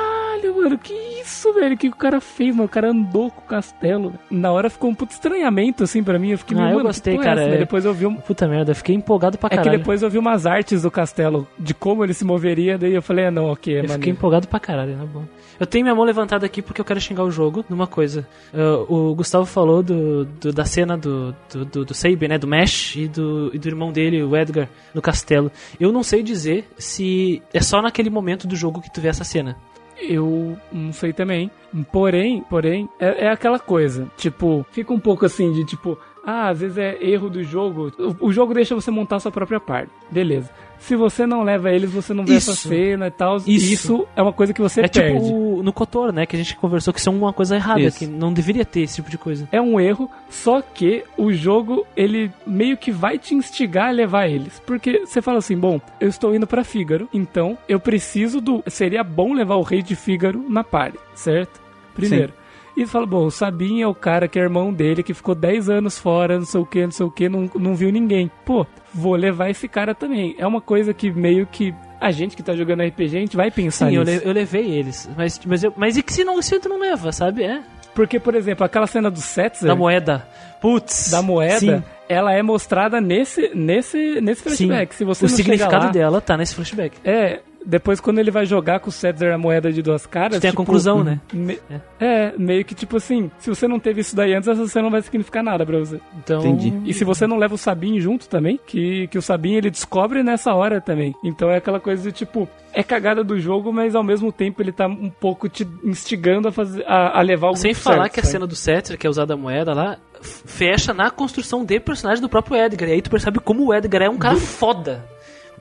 mano, 0.63 0.77
que 0.77 0.93
isso, 1.21 1.53
velho? 1.53 1.75
O 1.75 1.77
que 1.77 1.87
o 1.87 1.95
cara 1.95 2.19
fez, 2.21 2.51
mano? 2.55 2.65
O 2.65 2.69
cara 2.69 2.89
andou 2.91 3.29
com 3.31 3.41
o 3.41 3.45
castelo. 3.47 4.13
Na 4.29 4.51
hora 4.51 4.69
ficou 4.69 4.89
um 4.89 4.95
puto 4.95 5.13
estranhamento, 5.13 5.83
assim, 5.83 6.03
pra 6.03 6.17
mim. 6.19 6.31
Eu 6.31 6.37
fiquei, 6.37 6.57
Ah, 6.57 6.61
eu 6.61 6.65
mano, 6.67 6.79
que 6.79 6.85
gostei, 6.87 7.15
é 7.15 7.17
cara, 7.17 7.41
essa? 7.41 7.47
é- 7.47 7.51
Daí 7.51 7.59
Depois 7.59 7.85
eu 7.85 7.93
vi 7.93 8.05
um... 8.05 8.15
Puta 8.15 8.47
merda, 8.47 8.71
eu 8.71 8.75
fiquei 8.75 8.95
empolgado 8.95 9.37
pra 9.37 9.47
É 9.47 9.55
caralho. 9.55 9.71
que 9.71 9.77
depois 9.77 10.01
eu 10.03 10.09
vi 10.09 10.17
umas 10.17 10.45
artes 10.45 10.81
do 10.83 10.91
castelo, 10.91 11.47
de 11.57 11.73
como 11.73 12.03
ele 12.03 12.13
se 12.13 12.23
moveria, 12.25 12.77
daí 12.77 12.93
eu 12.93 13.01
falei, 13.01 13.25
ah, 13.25 13.31
não, 13.31 13.45
ok, 13.51 13.77
é 13.77 13.85
Eu 13.85 13.89
fiquei 13.89 14.11
empolgado 14.11 14.47
pra 14.47 14.59
caralho, 14.59 14.95
na 14.97 15.05
boa. 15.05 15.27
Eu 15.59 15.65
tenho 15.67 15.83
minha 15.83 15.93
mão 15.95 16.05
levantada 16.05 16.45
aqui 16.45 16.61
porque 16.61 16.79
eu 16.79 16.85
quero 16.85 17.01
xingar 17.01 17.23
o 17.23 17.31
jogo 17.31 17.65
numa 17.69 17.85
coisa. 17.85 18.25
Ah, 18.53 18.85
o 18.87 19.13
Gustavo 19.15 19.45
falou 19.45 19.83
do, 19.83 20.23
do- 20.25 20.53
da 20.53 20.63
cena 20.65 20.97
do, 20.97 21.35
do, 21.51 21.65
do, 21.65 21.85
do 21.85 21.93
Sabe, 21.93 22.27
né? 22.27 22.37
Do 22.37 22.47
Mesh 22.47 22.95
e 22.95 23.07
do, 23.07 23.51
e 23.53 23.59
do 23.59 23.67
irmão 23.67 23.91
dele, 23.91 24.23
o 24.23 24.35
Edgar, 24.37 24.69
no 24.93 25.01
castelo. 25.01 25.51
Eu 25.79 25.91
não 25.91 26.01
sei 26.03 26.23
dizer 26.23 26.65
se 26.77 27.41
é 27.53 27.61
só 27.61 27.81
naquele 27.81 28.09
momento 28.09 28.47
do 28.47 28.55
jogo 28.55 28.81
que 28.81 28.89
tu 28.91 29.01
vê 29.01 29.09
essa 29.09 29.23
cena. 29.25 29.57
Eu 30.01 30.57
não 30.71 30.91
sei 30.91 31.13
também. 31.13 31.51
Porém, 31.91 32.43
porém, 32.49 32.89
é, 32.99 33.25
é 33.25 33.29
aquela 33.29 33.59
coisa. 33.59 34.09
Tipo, 34.17 34.65
fica 34.71 34.93
um 34.93 34.99
pouco 34.99 35.25
assim 35.25 35.51
de 35.51 35.65
tipo, 35.65 35.97
ah, 36.25 36.49
às 36.49 36.59
vezes 36.59 36.77
é 36.77 36.97
erro 37.01 37.29
do 37.29 37.43
jogo. 37.43 37.91
O, 38.19 38.31
jogo 38.31 38.53
deixa 38.53 38.75
você 38.75 38.91
montar 38.91 39.19
sua 39.19 39.31
própria 39.31 39.59
parte. 39.59 39.91
Beleza. 40.11 40.49
Se 40.79 40.95
você 40.95 41.25
não 41.27 41.43
leva 41.43 41.69
eles, 41.71 41.91
você 41.91 42.13
não 42.13 42.25
vê 42.25 42.35
Isso. 42.37 42.51
essa 42.51 42.67
cena 42.69 43.07
e 43.07 43.11
tal. 43.11 43.37
Isso. 43.37 43.49
Isso. 43.49 44.07
é 44.15 44.21
uma 44.21 44.33
coisa 44.33 44.53
que 44.53 44.61
você 44.61 44.81
é 44.81 44.87
perde. 44.87 45.19
tipo 45.19 45.25
o- 45.59 45.61
no 45.63 45.71
Cotor, 45.73 46.11
né? 46.11 46.25
Que 46.25 46.35
a 46.35 46.39
gente 46.39 46.55
conversou 46.55 46.93
que 46.93 46.99
isso 46.99 47.09
é 47.09 47.11
uma 47.11 47.33
coisa 47.33 47.55
errada, 47.55 47.81
Isso. 47.81 47.99
que 47.99 48.07
não 48.07 48.31
deveria 48.33 48.63
ter 48.65 48.81
esse 48.81 48.95
tipo 48.95 49.09
de 49.09 49.17
coisa. 49.17 49.47
É 49.51 49.61
um 49.61 49.79
erro, 49.79 50.09
só 50.29 50.61
que 50.61 51.03
o 51.17 51.31
jogo, 51.33 51.85
ele 51.95 52.31
meio 52.47 52.77
que 52.77 52.91
vai 52.91 53.17
te 53.19 53.35
instigar 53.35 53.89
a 53.89 53.91
levar 53.91 54.27
eles. 54.27 54.61
Porque 54.65 55.05
você 55.05 55.21
fala 55.21 55.39
assim, 55.39 55.57
bom, 55.57 55.79
eu 55.99 56.07
estou 56.09 56.33
indo 56.33 56.47
pra 56.47 56.63
Fígaro, 56.63 57.07
então 57.13 57.57
eu 57.67 57.79
preciso 57.79 58.39
do... 58.41 58.63
Seria 58.67 59.03
bom 59.03 59.33
levar 59.33 59.55
o 59.55 59.61
rei 59.63 59.81
de 59.81 59.95
Fígaro 59.95 60.45
na 60.49 60.63
party, 60.63 60.97
certo? 61.13 61.59
Primeiro. 61.93 62.33
E 62.81 62.85
fala, 62.87 63.05
bom, 63.05 63.25
o 63.25 63.31
Sabin 63.31 63.81
é 63.81 63.87
o 63.87 63.93
cara 63.93 64.27
que 64.27 64.39
é 64.39 64.41
irmão 64.41 64.71
dele, 64.73 65.03
que 65.03 65.13
ficou 65.13 65.35
10 65.35 65.69
anos 65.69 65.97
fora, 65.99 66.37
não 66.39 66.45
sei 66.45 66.61
o 66.61 66.65
que, 66.65 66.83
não 66.83 66.91
sei 66.91 67.05
o 67.05 67.11
que, 67.11 67.27
não, 67.27 67.49
não 67.55 67.75
viu 67.75 67.91
ninguém. 67.91 68.31
Pô, 68.45 68.65
vou 68.93 69.15
levar 69.15 69.49
esse 69.49 69.67
cara 69.67 69.93
também. 69.93 70.35
É 70.37 70.47
uma 70.47 70.61
coisa 70.61 70.93
que 70.93 71.11
meio 71.11 71.45
que 71.47 71.73
a 71.99 72.11
gente 72.11 72.35
que 72.35 72.43
tá 72.43 72.55
jogando 72.55 72.81
RPG, 72.83 73.17
a 73.17 73.19
gente 73.19 73.35
vai 73.37 73.51
pensar 73.51 73.89
Sim, 73.89 73.95
eu, 73.97 74.03
nisso. 74.05 74.19
le- 74.23 74.29
eu 74.29 74.33
levei 74.33 74.65
eles. 74.71 75.09
Mas, 75.17 75.39
mas, 75.45 75.63
eu, 75.63 75.73
mas 75.75 75.97
e 75.97 76.03
que 76.03 76.13
se, 76.13 76.23
não, 76.23 76.41
se 76.41 76.57
tu 76.59 76.69
não 76.69 76.79
leva, 76.79 77.11
sabe? 77.11 77.43
É. 77.43 77.61
Porque, 77.93 78.19
por 78.19 78.35
exemplo, 78.35 78.63
aquela 78.65 78.87
cena 78.87 79.11
do 79.11 79.19
Setzer... 79.19 79.67
Da 79.67 79.75
moeda. 79.75 80.25
Putz. 80.61 81.09
da 81.11 81.21
moeda, 81.21 81.59
Sim. 81.59 81.83
ela 82.07 82.33
é 82.33 82.41
mostrada 82.41 82.99
nesse, 83.01 83.51
nesse, 83.55 84.19
nesse 84.21 84.43
flashback. 84.43 84.93
Se 84.95 85.03
você 85.03 85.25
o 85.25 85.29
não 85.29 85.35
significado 85.35 85.85
lá, 85.85 85.91
dela 85.91 86.21
tá 86.21 86.37
nesse 86.37 86.53
flashback. 86.55 86.97
É, 87.03 87.39
depois 87.65 87.99
quando 87.99 88.19
ele 88.19 88.31
vai 88.31 88.45
jogar 88.45 88.79
com 88.79 88.89
o 88.89 88.91
César 88.91 89.33
a 89.33 89.37
moeda 89.37 89.71
de 89.71 89.81
duas 89.81 90.05
caras. 90.05 90.39
Tem 90.39 90.49
a 90.49 90.51
tipo, 90.51 90.63
conclusão, 90.63 91.03
né? 91.03 91.19
me- 91.33 91.59
é, 91.99 92.33
meio 92.37 92.63
que 92.65 92.73
tipo 92.73 92.97
assim, 92.97 93.29
se 93.39 93.49
você 93.49 93.67
não 93.67 93.79
teve 93.79 94.01
isso 94.01 94.15
daí 94.15 94.33
antes, 94.33 94.47
essa 94.47 94.67
cena 94.67 94.83
não 94.83 94.91
vai 94.91 95.01
significar 95.01 95.43
nada 95.43 95.65
pra 95.65 95.77
você. 95.79 95.99
Então, 96.17 96.39
Entendi. 96.39 96.73
E 96.85 96.93
se 96.93 97.03
você 97.03 97.27
não 97.27 97.37
leva 97.37 97.55
o 97.55 97.57
Sabin 97.57 97.99
junto 97.99 98.27
também, 98.29 98.59
que, 98.65 99.07
que 99.07 99.17
o 99.17 99.21
Sabin 99.21 99.53
ele 99.55 99.69
descobre 99.69 100.23
nessa 100.23 100.53
hora 100.53 100.79
também. 100.81 101.13
Então 101.23 101.49
é 101.49 101.57
aquela 101.57 101.79
coisa 101.79 102.01
de 102.03 102.11
tipo, 102.11 102.47
é 102.73 102.81
cagada 102.83 103.23
do 103.23 103.39
jogo, 103.39 103.71
mas 103.73 103.95
ao 103.95 104.03
mesmo 104.03 104.31
tempo 104.31 104.61
ele 104.61 104.71
tá 104.71 104.87
um 104.87 105.09
pouco 105.09 105.47
te 105.49 105.67
instigando 105.83 106.47
a, 106.47 106.51
fazer, 106.51 106.83
a, 106.87 107.19
a 107.19 107.21
levar 107.21 107.49
o 107.49 107.55
Sem 107.55 107.73
falar 107.73 108.03
certo, 108.03 108.13
que 108.13 108.19
a 108.19 108.23
sabe? 108.23 108.31
cena 108.31 108.47
do 108.47 108.55
Setzer, 108.55 108.97
que 108.97 109.05
é 109.05 109.09
usada 109.09 109.33
a 109.33 109.37
moeda 109.37 109.73
lá, 109.73 109.97
fecha 110.21 110.93
na 110.93 111.09
construção 111.11 111.63
de 111.65 111.79
personagem 111.79 112.21
do 112.21 112.29
próprio 112.29 112.55
Edgar. 112.57 112.89
E 112.89 112.93
aí 112.93 113.01
tu 113.01 113.09
percebe 113.09 113.39
como 113.39 113.65
o 113.67 113.73
Edgar 113.73 114.01
é 114.03 114.09
um 114.09 114.17
cara 114.17 114.35
foda. 114.37 115.05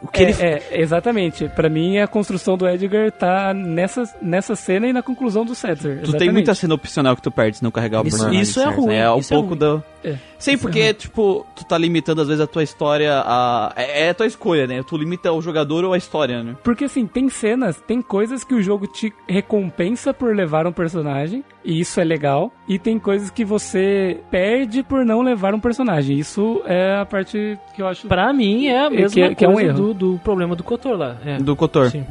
O 0.00 0.08
que 0.08 0.22
É, 0.22 0.30
ele 0.30 0.42
é, 0.42 0.80
exatamente. 0.80 1.48
Pra 1.48 1.68
mim, 1.68 1.98
a 1.98 2.06
construção 2.06 2.56
do 2.56 2.68
Edgar 2.68 3.10
tá 3.12 3.52
nessa, 3.54 4.04
nessa 4.22 4.54
cena 4.54 4.86
e 4.86 4.92
na 4.92 5.02
conclusão 5.02 5.44
do 5.44 5.54
Setzer. 5.54 6.02
Tu 6.02 6.12
tem 6.16 6.30
muita 6.32 6.54
cena 6.54 6.74
opcional 6.74 7.16
que 7.16 7.22
tu 7.22 7.30
perde 7.30 7.58
se 7.58 7.62
não 7.64 7.70
carregar 7.70 8.02
o 8.02 8.06
Isso- 8.06 8.16
personagem 8.16 8.40
isso 8.42 8.60
é 8.60 8.64
certo, 8.64 8.76
ruim, 8.80 8.88
né? 8.88 8.98
É 9.00 9.10
um 9.10 9.18
isso 9.18 9.32
é 9.32 9.36
pouco 9.36 9.50
ruim. 9.50 9.58
do... 9.58 9.82
É, 10.04 10.14
Sim, 10.38 10.56
porque, 10.56 10.94
tipo, 10.94 11.44
tu 11.56 11.64
tá 11.64 11.76
limitando 11.76 12.22
às 12.22 12.28
vezes 12.28 12.40
a 12.40 12.46
tua 12.46 12.62
história 12.62 13.12
a... 13.24 13.72
É, 13.74 14.06
é 14.06 14.10
a 14.10 14.14
tua 14.14 14.26
escolha, 14.26 14.64
né? 14.66 14.80
Tu 14.86 14.96
limita 14.96 15.32
o 15.32 15.42
jogador 15.42 15.84
ou 15.84 15.92
a 15.92 15.98
história, 15.98 16.42
né? 16.44 16.54
Porque 16.62 16.84
assim, 16.84 17.04
tem 17.06 17.28
cenas, 17.28 17.80
tem 17.84 18.00
coisas 18.00 18.44
que 18.44 18.54
o 18.54 18.62
jogo 18.62 18.86
te 18.86 19.12
recompensa 19.28 20.14
por 20.14 20.34
levar 20.36 20.66
um 20.68 20.72
personagem, 20.72 21.42
e 21.68 21.80
isso 21.80 22.00
é 22.00 22.04
legal, 22.04 22.50
e 22.66 22.78
tem 22.78 22.98
coisas 22.98 23.30
que 23.30 23.44
você 23.44 24.18
perde 24.30 24.82
por 24.82 25.04
não 25.04 25.20
levar 25.20 25.52
um 25.54 25.60
personagem. 25.60 26.18
Isso 26.18 26.62
é 26.64 26.96
a 26.96 27.04
parte 27.04 27.58
que 27.74 27.82
eu 27.82 27.86
acho 27.86 28.06
Pra 28.08 28.32
mim 28.32 28.66
é 28.66 28.86
a 28.86 28.88
Que- 28.90 28.96
mesma 28.96 29.34
que 29.34 29.44
é 29.44 29.48
um 29.48 29.52
coisa 29.52 29.68
erro. 29.70 29.92
do, 29.92 30.12
do 30.14 30.18
problema 30.24 30.56
do 30.56 30.64
Kotor 30.64 30.96
lá. 30.96 31.16
É. 31.24 31.36
Do 31.38 31.54
Kotor. 31.54 31.90
Sim. 31.90 32.04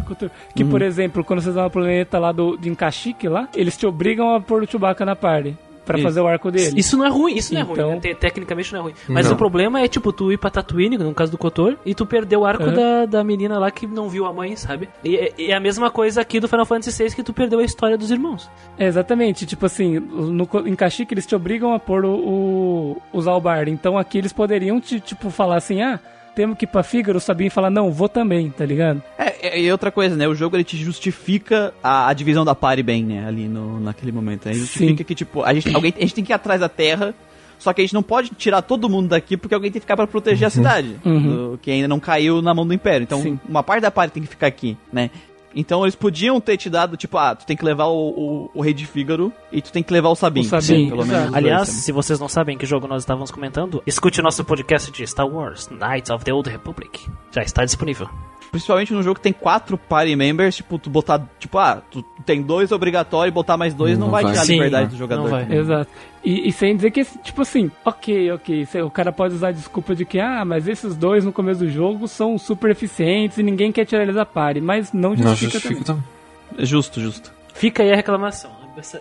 Que, 0.55 0.63
por 0.63 0.81
exemplo, 0.81 1.23
quando 1.23 1.41
vocês 1.41 1.55
vão 1.55 1.63
no 1.63 1.69
planeta 1.71 2.19
lá 2.19 2.31
do, 2.31 2.55
de 2.57 2.69
Encaxique 2.69 3.27
lá, 3.27 3.47
eles 3.55 3.75
te 3.75 3.85
obrigam 3.87 4.35
a 4.35 4.39
pôr 4.39 4.61
o 4.63 4.67
Chewbacca 4.69 5.03
na 5.05 5.15
party. 5.15 5.55
Pra 5.87 5.97
Isso. 5.97 6.03
fazer 6.07 6.19
o 6.21 6.27
arco 6.27 6.51
dele. 6.51 6.79
Isso 6.79 6.97
não 6.97 7.05
é 7.05 7.09
ruim, 7.09 7.35
isso 7.35 7.53
não 7.53 7.61
é 7.61 7.63
Então- 7.63 7.75
ruim. 7.85 7.95
né? 7.95 7.99
Te- 8.01 8.15
Tecnicamente 8.15 8.71
não 8.73 8.79
é 8.81 8.83
ruim. 8.83 8.93
Mas 9.07 9.25
Não. 9.25 9.33
o 9.33 9.37
problema 9.37 9.79
é, 9.81 9.87
tipo, 9.87 10.11
tu 10.11 10.31
ir 10.31 10.37
pra 10.37 10.49
Tatooine, 10.49 10.97
no 10.97 11.13
caso 11.13 11.31
do 11.31 11.37
Kotor, 11.37 11.77
e 11.85 11.95
tu 11.95 12.05
perder 12.05 12.35
o 12.37 12.45
arco 12.45 12.63
Uhum. 12.65 12.73
da, 12.73 13.05
da 13.05 13.23
menina 13.23 13.57
lá 13.57 13.71
que 13.71 13.87
não 13.87 14.09
viu 14.09 14.25
a 14.25 14.33
mãe, 14.33 14.55
sabe? 14.55 14.89
E, 15.03 15.15
é- 15.15 15.33
e 15.37 15.51
é 15.51 15.55
a 15.55 15.59
mesma 15.59 15.89
coisa 15.89 16.19
aqui 16.21 16.39
do 16.39 16.47
Final 16.47 16.65
Fantasy 16.65 17.03
VI 17.03 17.15
que 17.15 17.23
tu 17.23 17.31
perdeu 17.33 17.59
a 17.59 17.63
história 17.63 17.97
dos 17.97 18.11
irmãos. 18.11 18.49
É, 18.77 18.85
exatamente. 18.85 19.45
Tipo 19.45 19.65
assim, 19.65 19.97
no, 19.99 20.47
em 20.65 20.75
Caxique 20.75 21.13
eles 21.13 21.25
te 21.25 21.35
obrigam 21.35 21.73
a 21.73 21.79
pôr 21.79 22.03
o, 22.05 22.11
o, 22.15 23.01
usar 23.13 23.33
o 23.33 23.39
bar. 23.41 23.67
Então 23.67 23.97
aqui 23.97 24.17
eles 24.17 24.33
poderiam 24.33 24.79
te, 24.81 24.99
tipo, 24.99 25.29
falar 25.29 25.55
assim, 25.57 25.81
ah, 25.81 25.99
temos 26.35 26.57
que 26.57 26.65
ir 26.65 26.67
pra 26.67 26.83
Fígaro, 26.83 27.17
o 27.17 27.21
Sabinho 27.21 27.49
fala, 27.49 27.69
não, 27.69 27.91
vou 27.91 28.07
também, 28.07 28.49
tá 28.51 28.63
ligado? 28.65 29.01
É, 29.17 29.26
é, 29.41 29.59
e 29.61 29.71
outra 29.71 29.91
coisa, 29.91 30.15
né? 30.15 30.27
O 30.27 30.35
jogo 30.35 30.55
ele 30.55 30.63
te 30.63 30.77
justifica 30.77 31.73
a, 31.83 32.09
a 32.09 32.13
divisão 32.13 32.43
da 32.45 32.53
party 32.55 32.83
bem, 32.83 33.03
né? 33.03 33.27
Ali 33.27 33.47
no, 33.47 33.79
naquele 33.79 34.11
momento. 34.11 34.47
Ele 34.47 34.59
justifica 34.59 34.97
Sim. 34.97 35.03
que, 35.03 35.15
tipo, 35.15 35.43
a 35.43 35.53
gente, 35.53 35.73
alguém, 35.75 35.93
a 35.97 36.01
gente 36.01 36.13
tem 36.13 36.23
que 36.23 36.31
ir 36.31 36.35
atrás 36.35 36.59
da 36.61 36.69
terra, 36.69 37.13
só 37.59 37.73
que 37.73 37.81
a 37.81 37.83
gente 37.83 37.93
não 37.93 38.03
pode 38.03 38.29
tirar 38.31 38.61
todo 38.61 38.89
mundo 38.89 39.09
daqui 39.09 39.35
porque 39.37 39.55
alguém 39.55 39.71
tem 39.71 39.79
que 39.79 39.83
ficar 39.85 39.95
pra 39.95 40.07
proteger 40.07 40.47
a 40.47 40.49
cidade. 40.51 40.95
Uhum. 41.05 41.21
do- 41.53 41.59
que 41.61 41.71
ainda 41.71 41.87
não 41.87 41.99
caiu 41.99 42.41
na 42.41 42.53
mão 42.53 42.65
do 42.67 42.73
Império. 42.73 43.03
Então, 43.03 43.21
Sim. 43.21 43.39
uma 43.47 43.63
parte 43.63 43.81
da 43.81 43.91
party 43.91 44.13
tem 44.13 44.23
que 44.23 44.29
ficar 44.29 44.47
aqui, 44.47 44.77
né? 44.93 45.09
Então 45.55 45.83
eles 45.83 45.95
podiam 45.95 46.39
ter 46.39 46.55
te 46.55 46.69
dado, 46.69 46.95
tipo, 46.95 47.17
ah, 47.17 47.33
tu 47.33 47.43
tem 47.43 47.57
que 47.57 47.65
levar 47.65 47.85
o, 47.85 48.09
o, 48.09 48.51
o 48.53 48.61
rei 48.61 48.75
de 48.75 48.85
Fígaro 48.85 49.33
e 49.51 49.59
tu 49.59 49.71
tem 49.71 49.81
que 49.81 49.91
levar 49.91 50.09
o 50.09 50.15
Sabin. 50.15 50.41
O 50.41 50.43
Sabin, 50.43 50.83
né? 50.83 50.89
pelo 50.89 51.01
exato. 51.01 51.07
menos. 51.17 51.31
dois, 51.31 51.35
Aliás, 51.35 51.67
sabe? 51.69 51.79
se 51.79 51.91
vocês 51.91 52.19
não 52.19 52.27
sabem 52.27 52.55
que 52.57 52.65
jogo 52.65 52.85
nós 52.87 53.01
estávamos 53.01 53.31
comentando, 53.31 53.81
escute 53.87 54.19
o 54.19 54.23
nosso 54.23 54.43
podcast 54.45 54.91
de 54.91 55.07
Star 55.07 55.27
Wars, 55.27 55.67
Knights 55.71 56.11
of 56.11 56.23
the 56.23 56.31
Old 56.31 56.47
Republic. 56.47 57.07
Já 57.31 57.41
está 57.41 57.65
disponível. 57.65 58.07
Principalmente 58.51 58.93
no 58.93 59.03
jogo 59.03 59.15
que 59.15 59.21
tem 59.21 59.33
quatro 59.33 59.77
party 59.77 60.15
members, 60.15 60.55
tipo, 60.55 60.77
tu 60.79 60.89
botar, 60.89 61.21
tipo, 61.39 61.57
ah, 61.57 61.81
tu 61.91 62.01
tem 62.25 62.41
dois 62.41 62.71
obrigatório 62.71 63.29
e 63.29 63.33
botar 63.33 63.57
mais 63.57 63.73
dois 63.73 63.97
não, 63.97 64.07
Não 64.07 64.11
vai 64.11 64.23
vai. 64.23 64.31
tirar 64.31 64.43
a 64.43 64.45
Sim, 64.45 64.53
liberdade 64.53 64.85
do 64.87 64.91
não 64.93 64.97
jogador. 64.97 65.29
vai. 65.29 65.43
também. 65.43 65.57
Exato. 65.59 65.91
E, 66.23 66.47
e 66.47 66.51
sem 66.51 66.75
dizer 66.75 66.91
que, 66.91 67.05
tipo 67.05 67.41
assim, 67.41 67.69
ok, 67.85 68.31
ok, 68.31 68.67
o 68.83 68.89
cara 68.89 69.11
pode 69.11 69.35
usar 69.35 69.49
a 69.49 69.51
desculpa 69.51 69.95
de 69.95 70.05
que, 70.05 70.19
ah, 70.19 70.43
mas 70.45 70.67
esses 70.67 70.95
dois 70.95 71.23
no 71.23 71.31
começo 71.31 71.59
do 71.61 71.69
jogo 71.69 72.07
são 72.07 72.37
super 72.37 72.71
eficientes 72.71 73.37
e 73.37 73.43
ninguém 73.43 73.71
quer 73.71 73.85
tirar 73.85 74.03
eles 74.03 74.15
da 74.15 74.25
party, 74.25 74.59
mas 74.61 74.91
não 74.93 75.09
Não 75.11 75.17
justifica, 75.17 75.51
justifica 75.59 75.83
também. 75.83 76.03
também. 76.49 76.63
É 76.63 76.65
Justo, 76.65 76.99
justo. 76.99 77.31
Fica 77.53 77.83
aí 77.83 77.91
a 77.91 77.95
reclamação. 77.95 78.51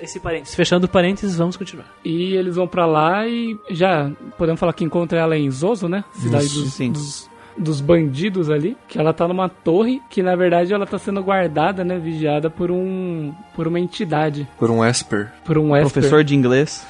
Esse 0.00 0.18
parênteses. 0.18 0.54
Fechando 0.54 0.88
parênteses, 0.88 1.36
vamos 1.36 1.54
continuar. 1.56 1.84
E 2.02 2.34
eles 2.34 2.56
vão 2.56 2.66
pra 2.66 2.86
lá 2.86 3.26
e 3.26 3.54
já 3.70 4.10
podemos 4.38 4.58
falar 4.58 4.72
que 4.72 4.82
encontra 4.82 5.18
ela 5.18 5.36
em 5.36 5.50
Zoso, 5.50 5.86
né? 5.86 6.02
Cidade 6.14 6.46
Isso, 6.46 6.62
dos, 6.62 6.72
sim. 6.72 6.90
dos, 6.92 7.28
dos 7.58 7.80
bandidos 7.80 8.50
ali. 8.50 8.76
Que 8.88 8.98
ela 8.98 9.12
tá 9.12 9.26
numa 9.26 9.48
torre 9.48 10.00
que 10.10 10.22
na 10.22 10.36
verdade 10.36 10.72
ela 10.72 10.86
tá 10.86 10.98
sendo 10.98 11.22
guardada, 11.22 11.84
né? 11.84 11.98
Vigiada 11.98 12.50
por 12.50 12.70
um. 12.70 13.32
por 13.54 13.66
uma 13.66 13.80
entidade. 13.80 14.48
Por 14.58 14.70
um 14.70 14.84
Esper. 14.84 15.32
Por 15.44 15.58
um 15.58 15.76
Esper. 15.76 15.92
Professor 15.92 16.24
de 16.24 16.34
inglês. 16.34 16.86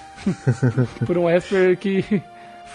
Por 1.06 1.18
um 1.18 1.28
Esper 1.28 1.76
que. 1.76 2.02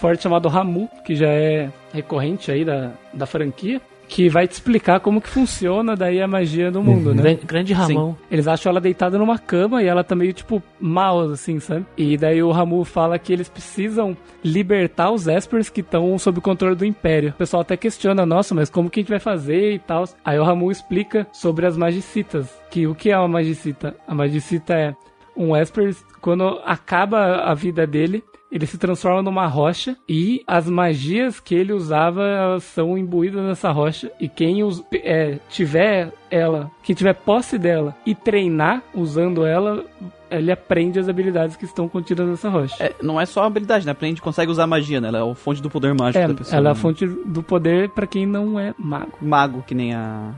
forte 0.02 0.24
chamado 0.24 0.48
Ramu, 0.48 0.88
que 1.04 1.14
já 1.14 1.28
é 1.28 1.70
recorrente 1.92 2.50
aí 2.50 2.64
da, 2.64 2.90
da 3.14 3.24
franquia. 3.24 3.80
Que 4.08 4.28
vai 4.28 4.46
te 4.46 4.52
explicar 4.52 5.00
como 5.00 5.20
que 5.22 5.28
funciona 5.28 5.96
daí 5.96 6.20
a 6.20 6.28
magia 6.28 6.70
do 6.70 6.82
mundo, 6.82 7.14
né? 7.14 7.22
Gran- 7.22 7.38
Grande 7.46 7.72
Ramon. 7.72 8.14
Eles 8.30 8.46
acham 8.46 8.70
ela 8.70 8.80
deitada 8.80 9.16
numa 9.16 9.38
cama 9.38 9.82
e 9.82 9.86
ela 9.86 10.04
tá 10.04 10.14
meio, 10.14 10.32
tipo, 10.34 10.62
mal, 10.78 11.20
assim, 11.30 11.58
sabe? 11.60 11.86
E 11.96 12.16
daí 12.18 12.42
o 12.42 12.50
Ramu 12.50 12.84
fala 12.84 13.18
que 13.18 13.32
eles 13.32 13.48
precisam 13.48 14.14
libertar 14.44 15.10
os 15.10 15.26
Espers 15.26 15.70
que 15.70 15.80
estão 15.80 16.18
sob 16.18 16.40
o 16.40 16.42
controle 16.42 16.74
do 16.76 16.84
Império. 16.84 17.30
O 17.30 17.38
pessoal 17.38 17.62
até 17.62 17.76
questiona, 17.76 18.26
nossa, 18.26 18.54
mas 18.54 18.68
como 18.68 18.90
que 18.90 19.00
a 19.00 19.02
gente 19.02 19.10
vai 19.10 19.20
fazer 19.20 19.72
e 19.74 19.78
tal? 19.78 20.04
Aí 20.24 20.38
o 20.38 20.44
Ramu 20.44 20.70
explica 20.70 21.26
sobre 21.32 21.64
as 21.64 21.76
magicitas. 21.76 22.48
Que 22.70 22.86
o 22.86 22.94
que 22.94 23.10
é 23.10 23.18
uma 23.18 23.28
magicita? 23.28 23.94
A 24.06 24.14
magicita 24.14 24.74
é 24.74 24.94
um 25.34 25.56
Esper, 25.56 25.94
quando 26.20 26.60
acaba 26.66 27.36
a 27.44 27.54
vida 27.54 27.86
dele, 27.86 28.22
ele 28.52 28.66
se 28.66 28.76
transforma 28.76 29.22
numa 29.22 29.46
rocha 29.46 29.96
e 30.08 30.42
as 30.46 30.68
magias 30.68 31.40
que 31.40 31.54
ele 31.54 31.72
usava 31.72 32.58
são 32.60 32.98
imbuídas 32.98 33.42
nessa 33.42 33.72
rocha 33.72 34.12
e 34.20 34.28
quem 34.28 34.62
us- 34.62 34.84
é, 34.92 35.38
tiver 35.48 36.12
ela, 36.30 36.70
quem 36.82 36.94
tiver 36.94 37.14
posse 37.14 37.56
dela 37.58 37.94
e 38.04 38.14
treinar 38.14 38.82
usando 38.94 39.46
ela, 39.46 39.84
ele 40.30 40.52
aprende 40.52 40.98
as 40.98 41.08
habilidades 41.08 41.56
que 41.56 41.64
estão 41.64 41.88
contidas 41.88 42.26
nessa 42.28 42.48
rocha. 42.48 42.76
É, 42.82 42.94
não 43.02 43.20
é 43.20 43.24
só 43.26 43.42
habilidade, 43.44 43.86
né? 43.86 43.96
A 43.98 44.04
gente 44.04 44.22
consegue 44.22 44.50
usar 44.50 44.66
magia, 44.66 45.00
né? 45.00 45.08
Ela 45.08 45.18
é 45.26 45.30
a 45.30 45.34
fonte 45.34 45.60
do 45.62 45.70
poder 45.70 45.94
mágico 45.94 46.22
É, 46.24 46.28
da 46.28 46.34
pessoa. 46.34 46.56
ela 46.56 46.68
é 46.68 46.72
a 46.72 46.74
né? 46.74 46.80
fonte 46.80 47.06
do 47.06 47.42
poder 47.42 47.88
pra 47.90 48.06
quem 48.06 48.26
não 48.26 48.58
é 48.60 48.74
mago. 48.78 49.12
Mago, 49.20 49.62
que 49.66 49.74
nem 49.74 49.94
a. 49.94 50.30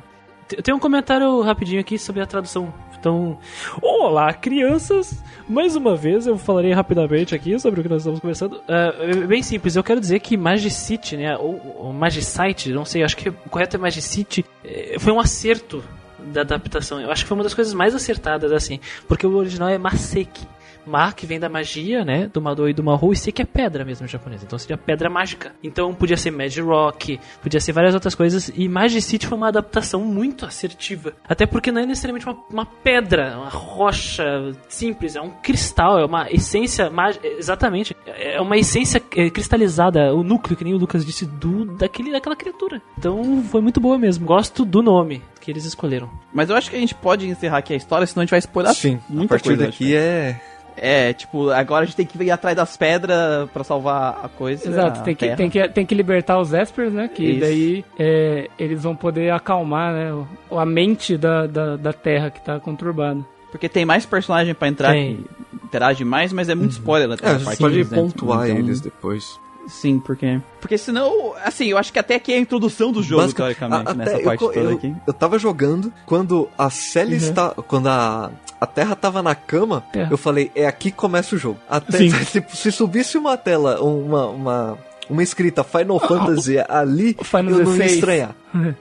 Te- 0.48 0.56
Tem 0.62 0.74
um 0.74 0.78
comentário 0.78 1.40
rapidinho 1.40 1.80
aqui 1.80 1.98
sobre 1.98 2.22
a 2.22 2.26
tradução. 2.26 2.72
Então, 3.04 3.36
olá 3.82 4.32
crianças! 4.32 5.22
Mais 5.46 5.76
uma 5.76 5.94
vez 5.94 6.26
eu 6.26 6.38
falarei 6.38 6.72
rapidamente 6.72 7.34
aqui 7.34 7.58
sobre 7.58 7.80
o 7.80 7.82
que 7.82 7.88
nós 7.90 7.98
estamos 7.98 8.18
conversando. 8.18 8.62
É 8.66 9.26
bem 9.26 9.42
simples, 9.42 9.76
eu 9.76 9.84
quero 9.84 10.00
dizer 10.00 10.20
que 10.20 10.38
Magicite, 10.38 11.14
né, 11.14 11.36
ou, 11.36 11.60
ou 11.80 11.92
Magicite, 11.92 12.72
não 12.72 12.86
sei, 12.86 13.02
acho 13.02 13.14
que 13.14 13.28
o 13.28 13.34
correto 13.50 13.76
é 13.76 13.78
Magicite, 13.78 14.42
eh, 14.64 14.96
foi 14.98 15.12
um 15.12 15.20
acerto 15.20 15.84
da 16.32 16.40
adaptação. 16.40 16.98
Eu 16.98 17.10
acho 17.10 17.24
que 17.24 17.28
foi 17.28 17.36
uma 17.36 17.44
das 17.44 17.52
coisas 17.52 17.74
mais 17.74 17.94
acertadas, 17.94 18.50
assim, 18.50 18.80
porque 19.06 19.26
o 19.26 19.36
original 19.36 19.68
é 19.68 19.76
Maseki. 19.76 20.48
Ma, 20.86 21.12
que 21.12 21.26
vem 21.26 21.40
da 21.40 21.48
magia, 21.48 22.04
né? 22.04 22.28
Do 22.32 22.40
Madou 22.40 22.68
e 22.68 22.72
do 22.72 22.82
Mahou, 22.82 23.12
e 23.12 23.16
Seki 23.16 23.42
é 23.42 23.44
pedra 23.44 23.84
mesmo 23.84 24.04
em 24.06 24.08
japonês. 24.08 24.42
Então 24.42 24.58
seria 24.58 24.76
pedra 24.76 25.08
mágica. 25.10 25.52
Então 25.62 25.94
podia 25.94 26.16
ser 26.16 26.30
Mad 26.30 26.56
Rock, 26.58 27.18
podia 27.42 27.60
ser 27.60 27.72
várias 27.72 27.94
outras 27.94 28.14
coisas. 28.14 28.50
E 28.54 28.68
Magicite 28.68 29.26
foi 29.26 29.36
uma 29.36 29.48
adaptação 29.48 30.00
muito 30.00 30.44
assertiva. 30.44 31.12
Até 31.28 31.46
porque 31.46 31.72
não 31.72 31.80
é 31.80 31.86
necessariamente 31.86 32.26
uma, 32.26 32.36
uma 32.50 32.66
pedra, 32.66 33.36
uma 33.38 33.48
rocha 33.48 34.24
simples, 34.68 35.16
é 35.16 35.20
um 35.20 35.30
cristal, 35.30 35.98
é 35.98 36.04
uma 36.04 36.30
essência 36.30 36.90
mágica. 36.90 37.26
Exatamente. 37.26 37.96
É 38.06 38.40
uma 38.40 38.56
essência 38.56 39.02
é, 39.16 39.30
cristalizada, 39.30 40.14
o 40.14 40.22
núcleo, 40.22 40.56
que 40.56 40.64
nem 40.64 40.74
o 40.74 40.78
Lucas 40.78 41.04
disse, 41.04 41.26
do, 41.26 41.64
daquele, 41.76 42.12
daquela 42.12 42.36
criatura. 42.36 42.80
Então 42.98 43.42
foi 43.44 43.60
muito 43.60 43.80
boa 43.80 43.98
mesmo. 43.98 44.26
Gosto 44.26 44.64
do 44.64 44.82
nome 44.82 45.22
que 45.40 45.50
eles 45.50 45.64
escolheram. 45.64 46.10
Mas 46.32 46.48
eu 46.48 46.56
acho 46.56 46.70
que 46.70 46.76
a 46.76 46.80
gente 46.80 46.94
pode 46.94 47.28
encerrar 47.28 47.58
aqui 47.58 47.74
a 47.74 47.76
história, 47.76 48.06
senão 48.06 48.22
a 48.22 48.24
gente 48.24 48.30
vai 48.30 48.38
spoiler 48.38 48.74
Sim, 48.74 48.98
muita 49.08 49.34
a 49.34 49.38
partir 49.38 49.50
coisa. 49.50 49.66
daqui 49.66 49.94
é... 49.94 50.40
É, 50.76 51.12
tipo, 51.12 51.50
agora 51.50 51.82
a 51.82 51.86
gente 51.86 51.96
tem 51.96 52.06
que 52.06 52.22
ir 52.22 52.30
atrás 52.30 52.56
das 52.56 52.76
pedras 52.76 53.48
pra 53.50 53.62
salvar 53.64 54.20
a 54.24 54.28
coisa. 54.28 54.68
Exato, 54.68 55.00
a 55.00 55.02
tem 55.02 55.14
que, 55.14 55.24
terra. 55.24 55.36
tem, 55.36 55.50
que, 55.50 55.68
tem 55.68 55.86
que 55.86 55.94
libertar 55.94 56.38
os 56.38 56.52
Espers, 56.52 56.92
né? 56.92 57.08
Que 57.08 57.24
Isso. 57.24 57.40
daí 57.40 57.84
é, 57.98 58.48
eles 58.58 58.82
vão 58.82 58.96
poder 58.96 59.32
acalmar 59.32 59.92
né, 59.92 60.26
a 60.50 60.66
mente 60.66 61.16
da, 61.16 61.46
da, 61.46 61.76
da 61.76 61.92
Terra 61.92 62.30
que 62.30 62.40
tá 62.44 62.58
conturbada. 62.58 63.24
Porque 63.52 63.68
tem 63.68 63.84
mais 63.84 64.04
personagem 64.04 64.52
pra 64.52 64.66
entrar 64.66 64.92
Tem. 64.92 65.18
que 65.18 65.64
interage 65.66 66.04
mais, 66.04 66.32
mas 66.32 66.48
é 66.48 66.54
muito 66.56 66.72
spoiler 66.72 67.10
até 67.12 67.24
É, 67.24 67.28
a 67.28 67.30
essa 67.30 67.38
gente 67.38 67.46
parte 67.46 67.58
pode 67.60 67.74
deles, 67.74 67.90
né? 67.90 67.96
pontuar 67.96 68.48
Então, 68.48 68.58
eles 68.58 68.80
depois. 68.80 69.38
Sim, 69.68 69.98
porque. 69.98 70.40
Porque 70.60 70.76
senão, 70.78 71.34
assim, 71.44 71.66
eu 71.66 71.78
acho 71.78 71.92
que 71.92 71.98
até 71.98 72.14
aqui 72.16 72.32
é 72.32 72.36
a 72.36 72.38
introdução 72.38 72.92
do 72.92 73.02
jogo, 73.02 73.22
Basica- 73.22 73.42
teoricamente, 73.44 73.90
a- 73.90 73.94
nessa 73.94 74.16
eu 74.18 74.24
parte 74.24 74.38
co- 74.40 74.52
toda 74.52 74.60
eu, 74.70 74.76
aqui. 74.76 74.94
Eu 75.06 75.12
tava 75.12 75.38
jogando, 75.38 75.92
quando 76.06 76.48
a 76.56 76.70
Sally 76.70 77.12
Uhum. 77.12 77.16
está. 77.16 77.50
Quando 77.50 77.86
a, 77.88 78.30
a 78.60 78.66
Terra 78.66 78.94
tava 78.96 79.22
na 79.22 79.34
cama, 79.34 79.82
Terra. 79.92 80.08
eu 80.10 80.16
falei, 80.18 80.50
é 80.54 80.66
aqui 80.66 80.90
que 80.90 80.96
começa 80.96 81.34
o 81.34 81.38
jogo. 81.38 81.58
Até 81.68 81.98
Sim. 81.98 82.10
se, 82.24 82.44
se 82.52 82.72
subisse 82.72 83.16
uma 83.18 83.36
tela, 83.36 83.80
uma. 83.82 84.26
uma 84.28 84.78
uma 85.10 85.22
escrita 85.22 85.62
Final 85.62 86.00
Fantasy 86.00 86.56
ali, 86.66 87.14
Final 87.22 87.58
eu 87.60 87.64
não 87.66 87.72
ia 87.72 87.78
16. 87.78 87.92
estranhar, 87.92 88.34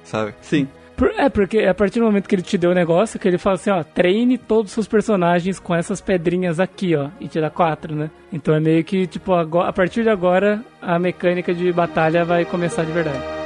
sabe? 0.06 0.34
Sim. 0.42 0.70
É, 1.18 1.30
porque 1.30 1.60
a 1.60 1.74
partir 1.74 2.00
do 2.00 2.06
momento 2.06 2.28
que 2.28 2.36
ele 2.36 2.42
te 2.42 2.58
deu 2.58 2.72
o 2.72 2.74
negócio, 2.74 3.20
que 3.20 3.28
ele 3.28 3.38
fala 3.38 3.56
assim, 3.56 3.72
ó, 3.72 3.84
treine 3.84 4.38
todos 4.38 4.72
os 4.72 4.74
seus 4.74 4.88
personagens 4.88 5.60
com 5.60 5.74
essas 5.74 6.00
pedrinhas 6.00 6.60
aqui, 6.60 6.96
ó, 6.96 7.10
e 7.20 7.28
te 7.28 7.40
dá 7.42 7.50
quatro, 7.50 7.96
né? 7.96 8.10
Então 8.32 8.54
é 8.54 8.60
meio 8.60 8.84
que, 8.84 9.08
tipo, 9.08 9.34
a 9.34 9.74
partir 9.74 10.04
de 10.04 10.10
agora, 10.10 10.64
a 10.82 10.98
mecânica 11.00 11.54
de 11.54 11.72
batalha 11.72 12.24
vai 12.24 12.46
começar 12.46 12.84
de 12.84 12.92
verdade. 12.92 13.43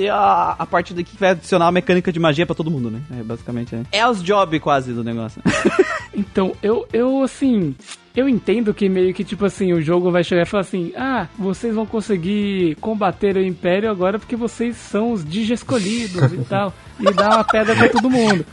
Ser 0.00 0.10
a, 0.10 0.56
a 0.58 0.66
parte 0.66 0.94
daqui 0.94 1.12
que 1.12 1.20
vai 1.20 1.30
adicionar 1.30 1.66
a 1.66 1.72
mecânica 1.72 2.10
de 2.10 2.18
magia 2.18 2.46
pra 2.46 2.54
todo 2.54 2.70
mundo, 2.70 2.90
né? 2.90 3.00
É, 3.18 3.22
basicamente, 3.22 3.74
é. 3.74 3.82
É 3.92 4.08
os 4.08 4.22
job 4.22 4.58
quase 4.60 4.92
do 4.92 5.04
negócio. 5.04 5.42
Então, 6.12 6.54
eu, 6.60 6.86
eu, 6.92 7.22
assim, 7.22 7.74
eu 8.16 8.28
entendo 8.28 8.74
que 8.74 8.88
meio 8.88 9.14
que, 9.14 9.22
tipo 9.22 9.44
assim, 9.44 9.72
o 9.72 9.80
jogo 9.80 10.10
vai 10.10 10.24
chegar 10.24 10.42
e 10.42 10.44
falar 10.44 10.62
assim, 10.62 10.92
ah, 10.96 11.28
vocês 11.38 11.72
vão 11.72 11.86
conseguir 11.86 12.74
combater 12.80 13.36
o 13.36 13.42
Império 13.42 13.88
agora 13.88 14.18
porque 14.18 14.34
vocês 14.34 14.76
são 14.76 15.12
os 15.12 15.24
Digi 15.24 15.54
escolhidos 15.54 16.32
e 16.32 16.38
tal, 16.44 16.74
e 16.98 17.04
dar 17.14 17.36
uma 17.36 17.44
pedra 17.44 17.76
pra 17.76 17.88
todo 17.88 18.10
mundo. 18.10 18.44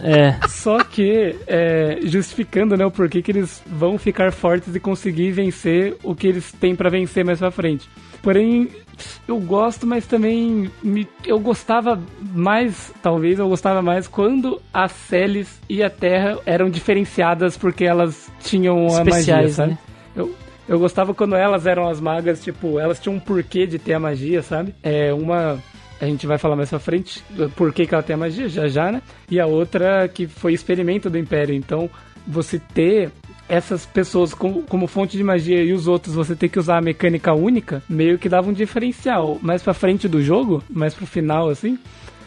É, 0.00 0.46
Só 0.48 0.82
que, 0.82 1.36
é, 1.46 2.00
justificando, 2.02 2.76
né, 2.76 2.84
o 2.84 2.90
porquê 2.90 3.22
que 3.22 3.30
eles 3.30 3.62
vão 3.64 3.96
ficar 3.96 4.32
fortes 4.32 4.74
e 4.74 4.80
conseguir 4.80 5.30
vencer 5.30 5.96
o 6.02 6.16
que 6.16 6.26
eles 6.26 6.52
têm 6.52 6.74
pra 6.74 6.90
vencer 6.90 7.24
mais 7.24 7.38
pra 7.38 7.52
frente. 7.52 7.88
Porém, 8.28 8.68
eu 9.26 9.40
gosto, 9.40 9.86
mas 9.86 10.06
também 10.06 10.70
me- 10.82 11.08
eu 11.24 11.40
gostava 11.40 11.98
mais, 12.34 12.92
talvez 13.02 13.38
eu 13.38 13.48
gostava 13.48 13.80
mais 13.80 14.06
quando 14.06 14.60
a 14.70 14.86
Celis 14.86 15.58
e 15.66 15.82
a 15.82 15.88
Terra 15.88 16.38
eram 16.44 16.68
diferenciadas 16.68 17.56
porque 17.56 17.84
elas 17.86 18.30
tinham 18.40 18.86
a 18.94 19.02
magia, 19.02 19.48
sabe? 19.48 19.70
né? 19.70 19.78
Eu, 20.14 20.34
eu 20.68 20.78
gostava 20.78 21.14
quando 21.14 21.34
elas 21.36 21.66
eram 21.66 21.88
as 21.88 22.02
magas, 22.02 22.44
tipo, 22.44 22.78
elas 22.78 23.00
tinham 23.00 23.16
um 23.16 23.20
porquê 23.20 23.66
de 23.66 23.78
ter 23.78 23.94
a 23.94 23.98
magia, 23.98 24.42
sabe? 24.42 24.74
É 24.82 25.10
uma. 25.14 25.58
A 25.98 26.04
gente 26.04 26.26
vai 26.26 26.36
falar 26.36 26.54
mais 26.54 26.68
pra 26.68 26.78
frente 26.78 27.24
do 27.30 27.48
porquê 27.48 27.86
que 27.86 27.94
ela 27.94 28.02
tem 28.02 28.12
a 28.12 28.18
magia, 28.18 28.46
já 28.46 28.68
já, 28.68 28.92
né? 28.92 29.00
E 29.30 29.40
a 29.40 29.46
outra 29.46 30.06
que 30.06 30.26
foi 30.26 30.52
experimento 30.52 31.08
do 31.08 31.16
Império. 31.16 31.54
Então, 31.54 31.88
você 32.26 32.58
ter 32.58 33.10
essas 33.48 33.86
pessoas 33.86 34.34
como, 34.34 34.62
como 34.62 34.86
fonte 34.86 35.16
de 35.16 35.24
magia 35.24 35.62
e 35.62 35.72
os 35.72 35.88
outros 35.88 36.14
você 36.14 36.36
ter 36.36 36.48
que 36.48 36.58
usar 36.58 36.78
a 36.78 36.82
mecânica 36.82 37.32
única, 37.32 37.82
meio 37.88 38.18
que 38.18 38.28
dava 38.28 38.50
um 38.50 38.52
diferencial. 38.52 39.38
Mais 39.40 39.62
pra 39.62 39.74
frente 39.74 40.06
do 40.06 40.22
jogo, 40.22 40.62
mais 40.68 40.94
pro 40.94 41.06
final, 41.06 41.48
assim, 41.48 41.78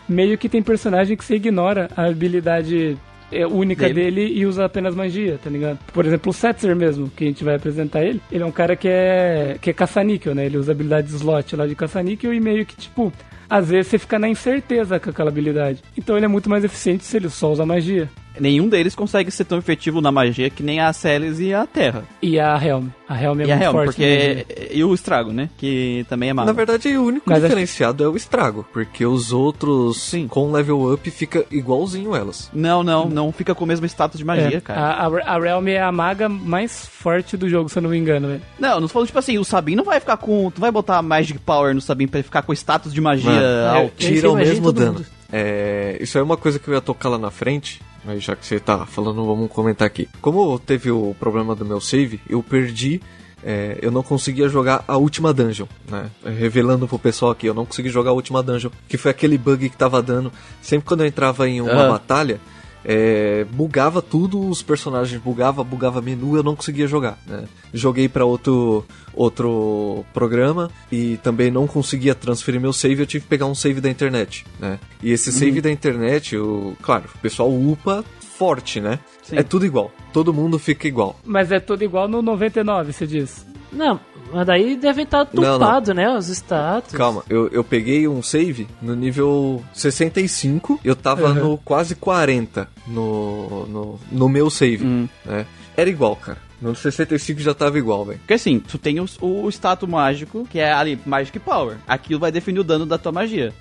meio 0.09 0.37
que 0.37 0.49
tem 0.49 0.61
personagem 0.61 1.15
que 1.15 1.23
você 1.23 1.35
ignora 1.35 1.89
a 1.95 2.05
habilidade 2.05 2.97
é, 3.31 3.47
única 3.47 3.87
Dele. 3.87 4.11
dele. 4.11 4.39
e 4.39 4.45
usa 4.45 4.65
apenas 4.65 4.93
magia, 4.93 5.39
tá 5.41 5.49
ligado? 5.49 5.79
Por 5.93 6.05
exemplo, 6.05 6.29
o 6.29 6.33
Setzer 6.33 6.75
mesmo, 6.75 7.09
que 7.09 7.23
a 7.23 7.27
gente 7.27 7.43
vai 7.43 7.55
apresentar 7.55 8.03
ele, 8.03 8.21
ele 8.31 8.43
é 8.43 8.45
um 8.45 8.51
cara 8.51 8.75
que 8.75 8.87
é 8.87 9.57
que 9.61 9.69
é 9.69 9.73
caça-níquel, 9.73 10.35
né? 10.35 10.45
Ele 10.45 10.57
usa 10.57 10.71
a 10.71 10.73
habilidade 10.73 11.09
slot 11.11 11.55
lá 11.55 11.65
de 11.65 11.75
caça-níquel 11.75 12.33
e 12.33 12.39
meio 12.39 12.65
que, 12.65 12.75
tipo, 12.75 13.13
às 13.49 13.69
vezes 13.69 13.87
você 13.87 13.97
fica 13.97 14.19
na 14.19 14.27
incerteza 14.27 14.99
com 14.99 15.09
aquela 15.09 15.29
habilidade. 15.29 15.81
Então 15.97 16.17
ele 16.17 16.25
é 16.25 16.27
muito 16.27 16.49
mais 16.49 16.63
eficiente 16.63 17.05
se 17.05 17.17
ele 17.17 17.29
só 17.29 17.51
usa 17.51 17.65
magia. 17.65 18.09
Nenhum 18.39 18.69
deles 18.69 18.95
consegue 18.95 19.29
ser 19.31 19.45
tão 19.45 19.57
efetivo 19.57 19.99
na 20.01 20.11
magia 20.11 20.49
que 20.49 20.63
nem 20.63 20.79
a 20.79 20.91
Celes 20.93 21.39
e 21.39 21.53
a 21.53 21.65
Terra. 21.65 22.03
E 22.21 22.39
a 22.39 22.55
Helm. 22.63 22.87
A 23.07 23.21
Helm 23.21 23.41
é 23.41 23.45
e 23.45 23.51
a 23.51 23.55
muito 23.55 23.63
Helm, 23.65 23.71
forte. 23.73 23.85
porque. 23.87 24.45
né? 24.59 24.65
E 24.71 24.83
o 24.83 24.93
Estrago, 24.93 25.31
né? 25.33 25.49
Que 25.57 26.05
também 26.07 26.29
é 26.29 26.33
mago. 26.33 26.47
Na 26.47 26.53
verdade, 26.53 26.87
o 26.97 27.03
único 27.05 27.25
Mas 27.29 27.39
acho- 27.39 27.47
diferenciado 27.47 28.03
é 28.03 28.07
o 28.07 28.15
estrago, 28.15 28.65
porque 28.71 29.05
os 29.05 29.33
outros 29.33 30.01
Sim. 30.01 30.27
com 30.27 30.51
level 30.51 30.93
up 30.93 31.11
fica 31.11 31.45
igualzinho 31.51 32.15
elas. 32.15 32.49
Não, 32.53 32.83
não, 32.83 33.09
não 33.09 33.31
fica 33.31 33.53
com 33.53 33.65
o 33.65 33.67
mesmo 33.67 33.85
status 33.85 34.17
de 34.17 34.23
magia, 34.25 34.57
É, 34.57 34.61
cara. 34.61 34.79
A, 34.81 35.07
a, 35.07 35.35
a 35.35 35.39
Realm 35.39 35.67
é 35.67 35.81
a 35.81 35.91
maga 35.91 36.29
mais 36.29 36.85
forte 36.87 37.35
do 37.35 37.49
jogo, 37.49 37.67
se 37.69 37.77
eu 37.77 37.81
não 37.83 37.89
me 37.89 37.97
engano, 37.97 38.27
velho. 38.29 38.41
Não, 38.57 38.75
não 38.79 38.87
tô 38.87 38.93
falando, 38.93 39.07
tipo 39.07 39.19
assim, 39.19 39.37
o 39.37 39.43
Sabin 39.43 39.75
não 39.75 39.83
vai 39.83 39.99
ficar 39.99 40.15
com. 40.17 40.49
Tu 40.49 40.61
vai 40.61 40.71
botar 40.71 41.01
Magic 41.01 41.37
Power 41.39 41.75
no 41.75 41.81
Sabin 41.81 42.07
pra 42.07 42.19
ele 42.19 42.23
ficar 42.23 42.41
com 42.43 42.53
status 42.53 42.93
de 42.93 43.01
magia 43.01 43.29
Mano, 43.29 43.77
alto. 43.77 43.93
Tira 43.97 44.31
o 44.31 44.35
mesmo 44.35 44.71
dano. 44.71 44.93
mundo. 44.93 45.05
É, 45.31 45.97
isso 46.01 46.17
é 46.17 46.21
uma 46.23 46.37
coisa 46.37 46.59
que 46.59 46.67
eu 46.67 46.73
ia 46.73 46.81
tocar 46.81 47.09
lá 47.09 47.17
na 47.17 47.31
frente, 47.31 47.81
mas 48.03 48.23
já 48.23 48.35
que 48.35 48.45
você 48.45 48.59
tá 48.59 48.85
falando, 48.85 49.25
vamos 49.25 49.49
comentar 49.51 49.85
aqui. 49.87 50.09
Como 50.21 50.57
teve 50.59 50.91
o 50.91 51.15
problema 51.19 51.55
do 51.55 51.65
meu 51.65 51.79
save, 51.79 52.19
eu 52.29 52.41
perdi. 52.43 53.01
é, 53.43 53.79
eu 53.81 53.89
não 53.89 54.03
conseguia 54.03 54.47
jogar 54.47 54.83
a 54.87 54.97
última 54.97 55.33
dungeon, 55.33 55.65
né? 55.89 56.11
Revelando 56.23 56.87
pro 56.87 56.99
pessoal 56.99 57.31
aqui, 57.31 57.47
eu 57.47 57.55
não 57.55 57.65
consegui 57.65 57.89
jogar 57.89 58.11
a 58.11 58.13
última 58.13 58.43
dungeon, 58.43 58.69
que 58.87 58.97
foi 58.97 59.09
aquele 59.09 59.35
bug 59.35 59.67
que 59.67 59.75
tava 59.75 59.99
dando. 59.99 60.31
Sempre 60.61 60.87
quando 60.87 61.01
eu 61.01 61.07
entrava 61.07 61.49
em 61.49 61.59
uma 61.59 61.85
Ah. 61.85 61.89
batalha, 61.89 62.39
é, 62.83 63.45
bugava 63.51 64.01
tudo, 64.01 64.39
os 64.49 64.61
personagens 64.61 65.21
bugava, 65.21 65.63
bugava 65.63 66.01
menu, 66.01 66.35
eu 66.35 66.43
não 66.43 66.55
conseguia 66.55 66.87
jogar, 66.87 67.17
né? 67.27 67.45
Joguei 67.73 68.09
pra 68.09 68.25
outro 68.25 68.85
outro 69.13 70.05
programa 70.13 70.71
e 70.91 71.17
também 71.17 71.51
não 71.51 71.67
conseguia 71.67 72.15
transferir 72.15 72.61
meu 72.61 72.73
save, 72.73 73.01
eu 73.01 73.05
tive 73.05 73.23
que 73.23 73.29
pegar 73.29 73.45
um 73.45 73.55
save 73.55 73.81
da 73.81 73.89
internet, 73.89 74.45
né? 74.59 74.79
E 75.03 75.11
esse 75.11 75.31
save 75.31 75.61
da 75.61 75.71
internet, 75.71 76.37
o, 76.37 76.75
claro, 76.81 77.05
o 77.13 77.17
pessoal 77.19 77.51
upa 77.51 78.03
forte, 78.19 78.79
né? 78.79 78.99
Sim. 79.21 79.37
É 79.37 79.43
tudo 79.43 79.65
igual, 79.65 79.91
todo 80.11 80.33
mundo 80.33 80.57
fica 80.57 80.87
igual. 80.87 81.19
Mas 81.23 81.51
é 81.51 81.59
tudo 81.59 81.83
igual 81.83 82.07
no 82.07 82.21
99, 82.21 82.93
você 82.93 83.05
diz. 83.05 83.45
Não, 83.71 83.99
mas 84.33 84.45
daí 84.47 84.75
devem 84.75 85.03
estar 85.03 85.27
Não, 85.33 85.41
não. 85.43 85.59
tupado, 85.59 85.93
né? 85.93 86.09
Os 86.17 86.27
status. 86.29 86.93
Calma, 86.93 87.23
eu, 87.29 87.47
eu 87.49 87.63
peguei 87.63 88.07
um 88.07 88.21
save 88.23 88.67
no 88.81 88.95
nível 88.95 89.63
65, 89.73 90.79
eu 90.83 90.95
tava 90.95 91.27
Uhum. 91.29 91.33
no 91.33 91.57
quase 91.57 91.95
40 91.95 92.67
no, 92.87 93.65
no, 93.67 93.99
no 94.11 94.29
meu 94.29 94.49
save, 94.49 94.85
Hum. 94.85 95.09
né? 95.25 95.45
Era 95.75 95.89
igual, 95.89 96.15
cara. 96.15 96.37
No 96.61 96.75
65 96.75 97.39
já 97.41 97.53
tava 97.53 97.77
igual, 97.79 98.05
velho. 98.05 98.19
Porque 98.19 98.35
assim, 98.35 98.59
tu 98.59 98.77
tem 98.77 98.99
os- 98.99 99.17
o, 99.21 99.49
status 99.49 99.89
mágico, 99.89 100.47
que 100.49 100.59
é 100.59 100.71
ali, 100.71 100.99
Magic 101.05 101.39
Power. 101.39 101.77
Aquilo 101.87 102.19
vai 102.19 102.31
definir 102.31 102.59
o 102.59 102.63
dano 102.63 102.85
da 102.85 102.97
tua 102.99 103.11
magia. 103.11 103.51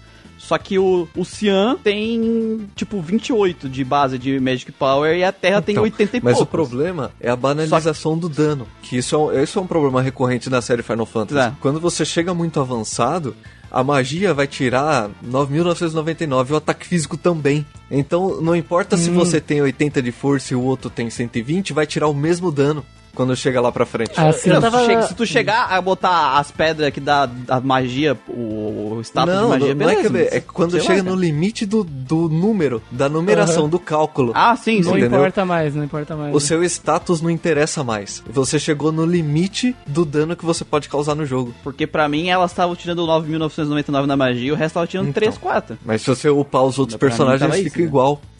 Só 0.40 0.56
que 0.56 0.78
o, 0.78 1.06
o 1.14 1.22
Cian 1.22 1.76
tem, 1.84 2.66
tipo, 2.74 3.00
28 3.00 3.68
de 3.68 3.84
base 3.84 4.18
de 4.18 4.40
Magic 4.40 4.72
Power 4.72 5.14
e 5.14 5.22
a 5.22 5.30
Terra 5.30 5.60
tem 5.60 5.74
Então, 5.74 5.84
80 5.84 6.16
e 6.16 6.20
Mas 6.22 6.38
poucos. 6.38 6.48
o 6.48 6.50
problema 6.50 7.10
é 7.20 7.28
a 7.30 7.36
banalização 7.36 8.16
do 8.16 8.26
dano. 8.26 8.66
Que 8.82 8.96
isso 8.96 9.14
é, 9.14 9.18
um, 9.18 9.42
isso 9.42 9.58
é 9.58 9.62
um 9.62 9.66
problema 9.66 10.00
recorrente 10.00 10.48
na 10.48 10.62
série 10.62 10.82
Final 10.82 11.04
Fantasy. 11.04 11.40
É. 11.46 11.52
Quando 11.60 11.78
você 11.78 12.06
chega 12.06 12.32
muito 12.32 12.58
avançado, 12.58 13.36
a 13.70 13.84
magia 13.84 14.32
vai 14.32 14.46
tirar 14.46 15.10
9.999 15.24 16.48
e 16.48 16.52
o 16.54 16.56
ataque 16.56 16.86
físico 16.86 17.18
também. 17.18 17.64
Então 17.90 18.40
não 18.40 18.56
importa 18.56 18.96
se 18.96 19.10
você 19.10 19.40
tem 19.42 19.60
80 19.60 20.00
de 20.00 20.10
força 20.10 20.54
e 20.54 20.56
o 20.56 20.62
outro 20.62 20.88
tem 20.88 21.10
120, 21.10 21.74
vai 21.74 21.86
tirar 21.86 22.08
o 22.08 22.14
mesmo 22.14 22.50
dano 22.50 22.84
quando 23.14 23.34
chega 23.36 23.60
lá 23.60 23.70
pra 23.72 23.84
frente. 23.86 24.12
Ah, 24.16 24.32
sim. 24.32 24.48
Não, 24.50 24.56
Eu 24.56 24.62
se, 24.62 24.70
tava- 24.70 24.78
tu 24.80 24.86
chega- 24.86 25.02
se 25.02 25.14
tu 25.14 25.26
chegar 25.26 25.66
a 25.70 25.80
botar 25.80 26.38
as 26.38 26.50
pedras 26.50 26.90
que 26.92 27.00
dá 27.00 27.28
a 27.48 27.60
magia, 27.60 28.16
o, 28.28 28.94
o 28.96 29.00
status 29.02 29.34
não, 29.34 29.42
de 29.44 29.48
magia, 29.50 29.74
não, 29.74 29.84
não 29.84 29.90
é 29.90 29.96
beleza. 30.02 30.30
que 30.30 30.36
é, 30.36 30.40
quando 30.40 30.70
sei 30.72 30.80
lá, 30.80 30.86
chega 30.86 31.02
cara. 31.04 31.14
no 31.14 31.20
limite 31.20 31.66
do, 31.66 31.84
do 31.84 32.28
número, 32.28 32.82
da 32.90 33.08
numeração, 33.08 33.68
do 33.68 33.78
cálculo. 33.78 34.32
Ah, 34.34 34.56
sim, 34.56 34.76
Não 34.80 34.92
sim. 34.92 34.98
entendeu? 34.98 35.18
importa 35.18 35.44
mais, 35.44 35.74
não 35.74 35.84
importa 35.84 36.16
mais. 36.16 36.34
O 36.34 36.40
seu 36.40 36.62
status 36.64 37.20
não 37.20 37.30
interessa 37.30 37.82
mais. 37.84 38.22
Você 38.30 38.58
chegou 38.58 38.90
no 38.92 39.04
limite 39.04 39.74
do 39.86 40.04
dano 40.04 40.36
que 40.36 40.44
você 40.44 40.64
pode 40.64 40.88
causar 40.88 41.14
no 41.14 41.26
jogo. 41.26 41.54
Porque 41.62 41.86
pra 41.86 42.08
mim 42.08 42.28
elas 42.28 42.50
estavam 42.50 42.74
tirando 42.76 43.06
9.999 43.06 44.06
na 44.06 44.16
magia 44.16 44.48
e 44.48 44.52
o 44.52 44.54
resto 44.56 44.74
tava 44.74 44.86
tirando 44.86 45.08
Então. 45.08 45.14
3, 45.20 45.38
4. 45.38 45.78
Mas 45.84 46.02
se 46.02 46.08
você 46.08 46.28
upar 46.28 46.62
os 46.64 46.78
outros 46.78 46.96
personagens, 46.98 47.40
tava 47.40 47.52
fica 47.54 47.68
isso, 47.68 47.78
né? 47.78 47.82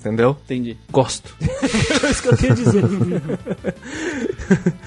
Entendeu? 0.01 0.36
Entendi. 0.44 0.77
Gosto. 0.90 1.35
é 1.40 2.10
isso 2.10 2.22
que 2.22 2.28
eu 2.28 2.36
tenho 2.36 2.52
a 2.52 2.56
dizer. 2.56 2.85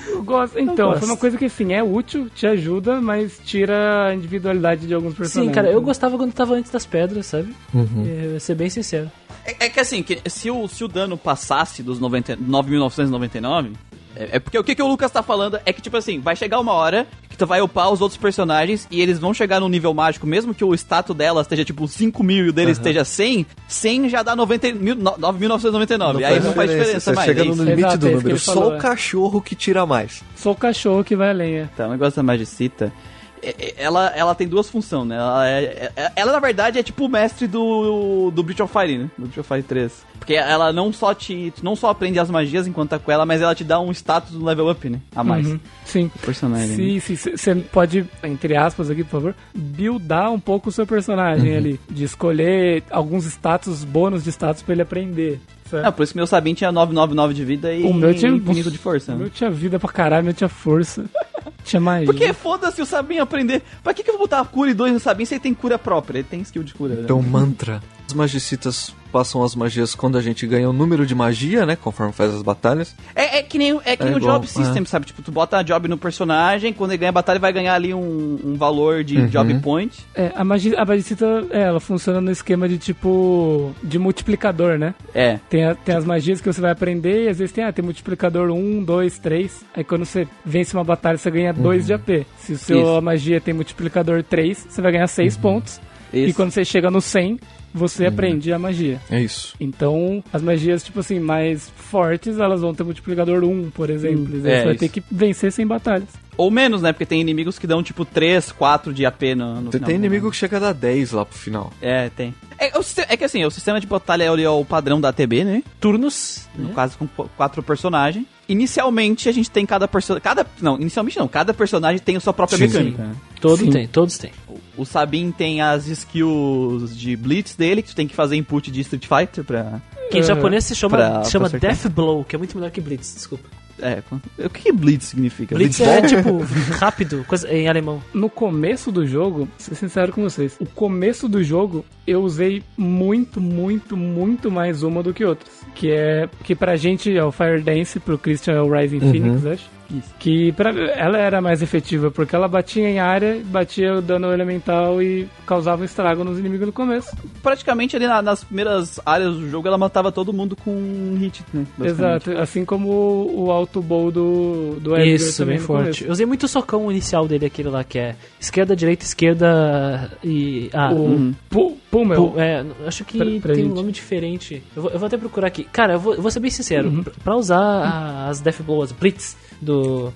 Eu 0.09 0.23
gosto. 0.23 0.59
Então, 0.59 0.89
gosto. 0.89 0.99
foi 0.99 1.09
uma 1.09 1.17
coisa 1.17 1.37
que 1.37 1.45
assim, 1.45 1.73
é 1.73 1.81
útil, 1.81 2.29
te 2.29 2.45
ajuda, 2.45 2.99
mas 2.99 3.39
tira 3.45 4.07
a 4.07 4.13
individualidade 4.13 4.85
de 4.85 4.93
alguns 4.93 5.13
Sim, 5.13 5.17
personagens. 5.17 5.55
cara, 5.55 5.71
eu 5.71 5.81
gostava 5.81 6.17
quando 6.17 6.33
tava 6.33 6.55
antes 6.55 6.69
das 6.69 6.85
pedras, 6.85 7.27
sabe? 7.27 7.55
Eu 7.73 8.31
vou 8.31 8.39
ser 8.39 8.55
bem 8.55 8.69
sincero. 8.69 9.09
É, 9.45 9.65
é 9.65 9.69
que 9.69 9.79
assim, 9.79 10.03
que 10.03 10.21
se, 10.29 10.51
o, 10.51 10.67
se 10.67 10.83
o 10.83 10.87
dano 10.87 11.17
passasse 11.17 11.81
dos 11.81 11.99
90 11.99 12.37
9.999, 12.37 13.73
é, 14.15 14.29
é 14.33 14.39
porque 14.39 14.57
o 14.57 14.63
que, 14.63 14.75
que 14.75 14.81
o 14.81 14.87
Lucas 14.87 15.11
tá 15.11 15.21
falando 15.23 15.59
é 15.65 15.73
que, 15.73 15.81
tipo 15.81 15.97
assim, 15.97 16.19
vai 16.19 16.35
chegar 16.35 16.59
uma 16.59 16.73
hora 16.73 17.07
que 17.29 17.35
tu 17.37 17.45
vai 17.47 17.61
upar 17.61 17.89
os 17.91 17.99
outros 18.01 18.17
personagens 18.19 18.87
e 18.91 19.01
eles 19.01 19.17
vão 19.17 19.33
chegar 19.33 19.59
no 19.59 19.67
nível 19.67 19.93
mágico, 19.93 20.27
mesmo 20.27 20.53
que 20.53 20.63
o 20.63 20.73
status 20.75 21.15
delas 21.15 21.45
esteja 21.45 21.65
tipo 21.65 21.87
5 21.87 22.23
mil 22.23 22.45
e 22.45 22.49
o 22.49 22.53
deles 22.53 22.77
esteja 22.77 23.03
100, 23.03 23.45
100 23.67 24.09
já 24.09 24.21
dá 24.21 24.35
90 24.35 24.71
mil- 24.73 24.95
no- 24.95 25.17
9.999. 25.17 26.23
aí 26.23 26.39
não 26.39 26.53
faz 26.53 26.69
diferença 26.69 26.99
Você 26.99 27.13
mais. 27.13 27.25
chega 27.27 27.41
é 27.41 27.45
no 27.45 27.53
limite 27.63 27.79
Exato, 27.79 27.97
do 27.97 28.07
é 28.07 28.11
número. 28.11 28.39
Só 28.39 28.53
falou, 28.53 28.71
o 28.71 28.75
é. 28.75 28.79
cachorro 28.79 29.41
que 29.41 29.55
tira 29.55 29.85
mais. 29.85 30.23
Sou 30.35 30.53
o 30.53 30.55
cachorro 30.55 31.03
que 31.03 31.15
vai 31.15 31.29
a 31.29 31.33
lenha. 31.33 31.71
Tá, 31.75 31.87
o 31.87 31.91
negócio 31.91 32.15
da 32.17 32.23
Magicita. 32.23 32.93
é- 33.41 33.49
é- 33.59 33.73
Ela, 33.77 34.07
ela 34.15 34.35
tem 34.35 34.47
duas 34.47 34.69
funções, 34.69 35.07
né? 35.07 35.17
Ela, 35.17 35.49
é- 35.49 35.91
é- 35.95 36.11
ela, 36.15 36.31
na 36.31 36.39
verdade, 36.39 36.79
é 36.79 36.83
tipo 36.83 37.05
o 37.05 37.09
mestre 37.09 37.45
do, 37.47 38.31
do 38.31 38.41
Breach 38.43 38.61
of 38.61 38.71
Fire, 38.71 38.97
né? 38.97 39.09
Do 39.17 39.23
Breach 39.25 39.39
of 39.39 39.47
Fire 39.49 39.63
3. 39.63 39.91
Porque 40.23 40.35
ela 40.35 40.71
não 40.71 40.93
só 40.93 41.13
te. 41.13 41.51
Tu 41.53 41.65
não 41.65 41.75
só 41.75 41.89
aprende 41.89 42.17
as 42.17 42.29
magias 42.29 42.65
enquanto 42.65 42.91
tá 42.91 42.99
com 42.99 43.11
ela, 43.11 43.25
mas 43.25 43.41
ela 43.41 43.53
te 43.53 43.65
dá 43.65 43.77
um 43.81 43.91
status 43.91 44.31
do 44.31 44.45
level 44.45 44.69
up, 44.69 44.87
né? 44.89 45.01
A 45.13 45.21
mais. 45.21 45.45
Uhum, 45.45 45.59
Sim. 45.83 46.05
do 46.07 46.19
personagem. 46.19 46.69
né? 46.69 46.75
Sim, 46.75 47.15
sim. 47.17 47.35
Você 47.35 47.55
pode, 47.55 48.05
entre 48.23 48.55
aspas 48.55 48.89
aqui, 48.89 49.03
por 49.03 49.11
favor, 49.11 49.35
buildar 49.53 50.31
um 50.31 50.39
pouco 50.39 50.69
o 50.69 50.71
seu 50.71 50.87
personagem 50.87 51.51
Uhum. 51.51 51.57
ali. 51.57 51.79
De 51.89 52.05
escolher 52.05 52.83
alguns 52.89 53.25
status, 53.25 53.83
bônus 53.83 54.23
de 54.23 54.29
status 54.31 54.61
pra 54.63 54.71
ele 54.73 54.81
aprender. 54.81 55.41
certo? 55.69 55.83
Não, 55.83 55.91
por 55.91 56.03
isso 56.03 56.13
que 56.13 56.17
meu 56.19 56.27
Sabin 56.27 56.53
tinha 56.53 56.71
999 56.71 57.33
de 57.33 57.43
vida 57.43 57.73
e 57.73 57.83
o 57.83 57.93
meu 57.93 58.13
tinha 58.15 58.31
infinito 58.31 58.71
de 58.71 58.77
força. 58.77 59.11
O 59.11 59.15
né? 59.15 59.21
meu 59.23 59.29
tinha 59.29 59.49
vida 59.51 59.77
pra 59.77 59.91
caralho, 59.91 60.21
o 60.21 60.25
meu 60.25 60.33
tinha 60.33 60.47
força. 60.49 61.03
tinha 61.65 61.81
magia. 61.81 62.05
Porque 62.05 62.31
foda-se 62.31 62.81
o 62.81 62.85
Sabin 62.85 63.17
aprender. 63.19 63.61
Pra 63.83 63.93
que, 63.93 64.03
que 64.03 64.09
eu 64.09 64.13
vou 64.13 64.23
botar 64.23 64.39
a 64.39 64.45
cura 64.45 64.71
e 64.71 64.73
dois 64.73 64.93
no 64.93 65.01
Sabin 65.01 65.25
se 65.25 65.33
ele 65.33 65.41
tem 65.41 65.53
cura 65.53 65.77
própria? 65.77 66.19
Ele 66.19 66.27
tem 66.29 66.39
skill 66.41 66.63
de 66.63 66.73
cura. 66.73 66.95
né? 66.95 67.01
Então, 67.03 67.21
mantra. 67.21 67.81
Os 68.07 68.13
magicitas 68.13 68.93
passam 69.13 69.43
as 69.43 69.55
magias 69.55 69.93
quando 69.93 70.17
a 70.17 70.21
gente 70.21 70.45
ganha 70.47 70.67
o 70.67 70.73
número 70.73 71.05
de 71.05 71.13
magia, 71.13 71.65
né? 71.65 71.75
Conforme 71.75 72.11
faz 72.11 72.33
as 72.33 72.41
batalhas. 72.41 72.95
É, 73.15 73.37
é 73.37 73.43
que 73.43 73.57
nem, 73.59 73.79
é 73.85 73.95
que 73.95 74.01
É 74.03 74.05
nem 74.07 74.15
o 74.15 74.17
igual, 74.17 74.33
job 74.39 74.47
system, 74.47 74.83
sabe? 74.85 75.05
Tipo, 75.05 75.21
tu 75.21 75.31
bota 75.31 75.57
a 75.57 75.61
job 75.63 75.87
no 75.87 75.97
personagem, 75.97 76.73
quando 76.73 76.91
ele 76.91 76.97
ganha 76.97 77.09
a 77.09 77.13
batalha, 77.13 77.39
vai 77.39 77.53
ganhar 77.53 77.75
ali 77.75 77.93
um, 77.93 78.39
um 78.43 78.55
valor 78.55 79.03
de 79.03 79.17
Uhum. 79.19 79.27
job 79.27 79.53
point. 79.59 79.95
É, 80.15 80.31
a, 80.35 80.43
magi 80.43 80.75
a 80.75 80.83
magicita, 80.83 81.45
é, 81.51 81.61
ela 81.61 81.79
funciona 81.79 82.19
no 82.19 82.31
esquema 82.31 82.67
de 82.67 82.77
tipo. 82.79 83.71
de 83.83 83.99
multiplicador, 83.99 84.77
né? 84.79 84.95
É. 85.13 85.39
Tem, 85.49 85.63
a- 85.63 85.75
tem 85.75 85.95
as 85.95 86.03
magias 86.05 86.41
que 86.41 86.51
você 86.51 86.59
vai 86.59 86.71
aprender 86.71 87.25
e 87.25 87.29
às 87.29 87.37
vezes 87.37 87.53
tem, 87.53 87.63
ah, 87.63 87.71
tem 87.71 87.85
multiplicador 87.85 88.49
1, 88.49 88.83
2, 88.83 89.19
3. 89.19 89.63
Aí 89.75 89.83
quando 89.83 90.05
você 90.05 90.27
vence 90.43 90.73
uma 90.75 90.83
batalha, 90.83 91.17
você 91.17 91.29
ganha 91.29 91.53
2 91.53 91.85
de 91.85 91.93
AP. 91.93 92.25
Se 92.37 92.53
o 92.53 92.57
seu 92.57 92.81
Isso. 92.81 93.01
magia 93.01 93.39
tem 93.39 93.53
multiplicador 93.53 94.23
3, 94.23 94.65
você 94.69 94.81
vai 94.81 94.91
ganhar 94.91 95.07
6 95.07 95.37
pontos. 95.37 95.79
E 96.11 96.25
Isso. 96.25 96.35
quando 96.35 96.51
você 96.51 96.63
chega 96.63 96.89
no 96.91 97.01
100, 97.01 97.39
você 97.73 98.05
aprende 98.05 98.53
a 98.53 98.59
magia. 98.59 99.01
É 99.09 99.19
isso. 99.19 99.55
Então, 99.59 100.23
as 100.31 100.41
magias, 100.41 100.83
tipo 100.83 100.99
assim, 100.99 101.19
mais 101.19 101.69
fortes, 101.75 102.37
elas 102.37 102.61
vão 102.61 102.73
ter 102.73 102.83
multiplicador 102.83 103.43
1, 103.43 103.71
por 103.71 103.89
exemplo. 103.89 104.37
E 104.37 104.47
aí 104.47 104.53
é 104.53 104.59
você 104.59 104.63
vai 104.63 104.73
isso. 104.73 104.79
ter 104.79 104.89
que 104.89 105.03
vencer 105.11 105.51
sem 105.51 105.65
batalhas. 105.65 106.09
Ou 106.35 106.49
menos, 106.49 106.81
né? 106.81 106.91
Porque 106.91 107.05
tem 107.05 107.21
inimigos 107.21 107.59
que 107.59 107.67
dão 107.67 107.83
tipo 107.83 108.05
3, 108.05 108.51
4 108.51 108.93
de 108.93 109.05
AP 109.05 109.21
no, 109.35 109.61
no 109.61 109.71
Você 109.71 109.77
final 109.77 109.87
tem 109.87 109.99
do 109.99 110.05
inimigo 110.05 110.31
que 110.31 110.37
chega 110.37 110.57
a 110.57 110.59
dar 110.59 110.73
10 110.73 111.11
lá 111.11 111.25
pro 111.25 111.37
final. 111.37 111.71
É, 111.81 112.09
tem. 112.09 112.33
É, 112.57 112.71
é 113.09 113.17
que 113.17 113.23
assim, 113.23 113.43
o 113.45 113.51
sistema 113.51 113.79
de 113.79 113.87
batalha 113.87 114.23
é 114.23 114.49
o 114.49 114.65
padrão 114.65 114.99
da 114.99 115.09
ATB, 115.09 115.43
né? 115.43 115.63
Turnos. 115.79 116.47
No 116.55 116.69
né? 116.69 116.73
caso, 116.73 116.97
com 116.97 117.07
quatro 117.07 117.61
personagens. 117.61 118.25
Inicialmente, 118.47 119.29
a 119.29 119.31
gente 119.31 119.49
tem 119.49 119.65
cada 119.65 119.87
personagem. 119.87 120.21
Cada. 120.23 120.45
Não, 120.61 120.75
inicialmente 120.79 121.17
não. 121.17 121.27
Cada 121.27 121.53
personagem 121.53 121.99
tem 122.01 122.15
a 122.15 122.19
sua 122.19 122.33
própria 122.33 122.57
Sim. 122.57 122.65
mecânica. 122.67 123.03
né? 123.03 123.15
Todo 123.39 123.57
Sim. 123.59 123.69
tem, 123.71 123.87
todos 123.87 124.17
têm. 124.17 124.31
O- 124.47 124.59
O 124.75 124.85
Sabin 124.85 125.31
tem 125.31 125.61
as 125.61 125.85
skills 125.87 126.97
de 126.97 127.15
Blitz 127.15 127.55
dele, 127.55 127.81
que 127.81 127.89
tu 127.89 127.95
tem 127.95 128.07
que 128.07 128.15
fazer 128.15 128.35
input 128.35 128.71
de 128.71 128.81
Street 128.81 129.05
Fighter 129.07 129.43
pra. 129.43 129.79
Que 130.11 130.19
em 130.19 130.23
japonês 130.23 130.65
se 130.65 130.75
chama, 130.75 130.97
pra- 130.97 131.23
se 131.23 131.31
chama. 131.31 131.47
Death 131.49 131.87
Blow, 131.89 132.23
que 132.23 132.35
é 132.35 132.39
muito 132.39 132.55
melhor 132.57 132.71
que 132.71 132.81
Blitz, 132.81 133.13
desculpa. 133.15 133.47
É, 133.79 134.03
o 134.45 134.49
que, 134.49 134.63
que 134.63 134.71
Blitz 134.71 135.05
significa? 135.05 135.55
Blitz 135.55 135.79
é 135.81 136.01
tipo 136.01 136.39
rápido, 136.77 137.25
coisa 137.27 137.51
em 137.51 137.67
alemão. 137.67 138.01
No 138.13 138.29
começo 138.29 138.91
do 138.91 139.05
jogo, 139.05 139.39
vou 139.39 139.47
ser 139.57 139.75
sincero 139.75 140.11
com 140.11 140.21
vocês, 140.23 140.55
o 140.59 140.65
começo 140.65 141.27
do 141.27 141.43
jogo 141.43 141.85
eu 142.05 142.21
usei 142.21 142.63
muito, 142.77 143.41
muito, 143.41 143.97
muito 143.97 144.51
mais 144.51 144.83
uma 144.83 145.01
do 145.01 145.13
que 145.13 145.25
outras. 145.25 145.51
Que 145.73 145.91
é. 145.91 146.29
Que 146.43 146.53
pra 146.53 146.75
gente 146.75 147.15
é 147.15 147.23
o 147.23 147.31
Fire 147.31 147.61
Dance, 147.61 147.99
pro 147.99 148.17
Christian 148.17 148.53
é 148.53 148.61
o 148.61 148.71
Rising 148.71 148.99
Phoenix, 148.99 149.45
acho. 149.45 149.69
Isso. 149.93 150.13
Que 150.19 150.51
pra, 150.53 150.71
ela 150.71 151.17
era 151.17 151.41
mais 151.41 151.61
efetiva, 151.61 152.09
porque 152.09 152.35
ela 152.35 152.47
batia 152.47 152.89
em 152.89 152.99
área, 152.99 153.41
batia 153.45 153.95
o 153.95 154.01
dano 154.01 154.31
elemental 154.33 155.01
e 155.01 155.27
causava 155.45 155.81
um 155.81 155.85
estrago 155.85 156.23
nos 156.23 156.39
inimigos 156.39 156.65
no 156.67 156.73
começo. 156.73 157.15
Praticamente 157.41 157.95
ali 157.95 158.07
na- 158.07 158.21
nas 158.21 158.43
primeiras 158.43 158.99
áreas 159.05 159.35
do 159.35 159.49
jogo 159.49 159.67
ela 159.67 159.77
matava 159.77 160.11
todo 160.11 160.33
mundo 160.33 160.55
com 160.55 160.71
um 160.71 161.15
hit, 161.19 161.43
né? 161.53 161.65
Exato, 161.83 162.31
assim 162.37 162.65
como 162.65 162.89
o, 162.89 163.45
o 163.45 163.51
alto 163.51 163.81
bowl 163.81 164.11
do, 164.11 164.77
do 164.79 164.91
Edgar 164.95 165.07
Isso, 165.07 165.37
também 165.37 165.55
bem 165.55 165.61
no 165.61 165.67
forte. 165.67 165.83
começo. 165.83 166.03
Eu 166.05 166.11
usei 166.11 166.25
muito 166.25 166.43
o 166.43 166.47
socão 166.47 166.91
inicial 166.91 167.27
dele, 167.27 167.45
aquele 167.45 167.69
lá 167.69 167.83
que 167.83 167.99
é 167.99 168.15
esquerda, 168.39 168.75
direita, 168.75 169.05
esquerda 169.05 170.11
e. 170.23 170.69
Ah, 170.73 170.91
O 170.93 171.03
Uhum. 171.03 171.33
Pu- 171.49 171.77
Pummel. 171.91 172.33
É, 172.37 172.65
acho 172.87 173.05
que 173.05 173.17
Pra- 173.19 173.27
pra 173.41 173.53
tem 173.53 173.65
um 173.65 173.67
gente. 173.67 173.75
nome 173.75 173.91
diferente. 173.91 174.63
Eu 174.75 174.81
vou, 174.81 174.91
eu 174.91 174.97
vou 174.97 175.05
até 175.05 175.15
procurar 175.17 175.47
aqui. 175.47 175.63
Cara, 175.65 175.93
eu 175.93 175.99
vou, 175.99 176.15
eu 176.15 176.21
vou 176.23 176.31
ser 176.31 176.39
bem 176.39 176.49
sincero. 176.49 176.89
Uhum. 176.89 177.03
Pra- 177.23 177.35
usar 177.35 177.59
a- 177.59 178.29
as 178.29 178.39
Death 178.41 178.61
Blow, 178.63 178.81
as 178.81 178.91
Blitz 178.91 179.37
do, 179.61 180.13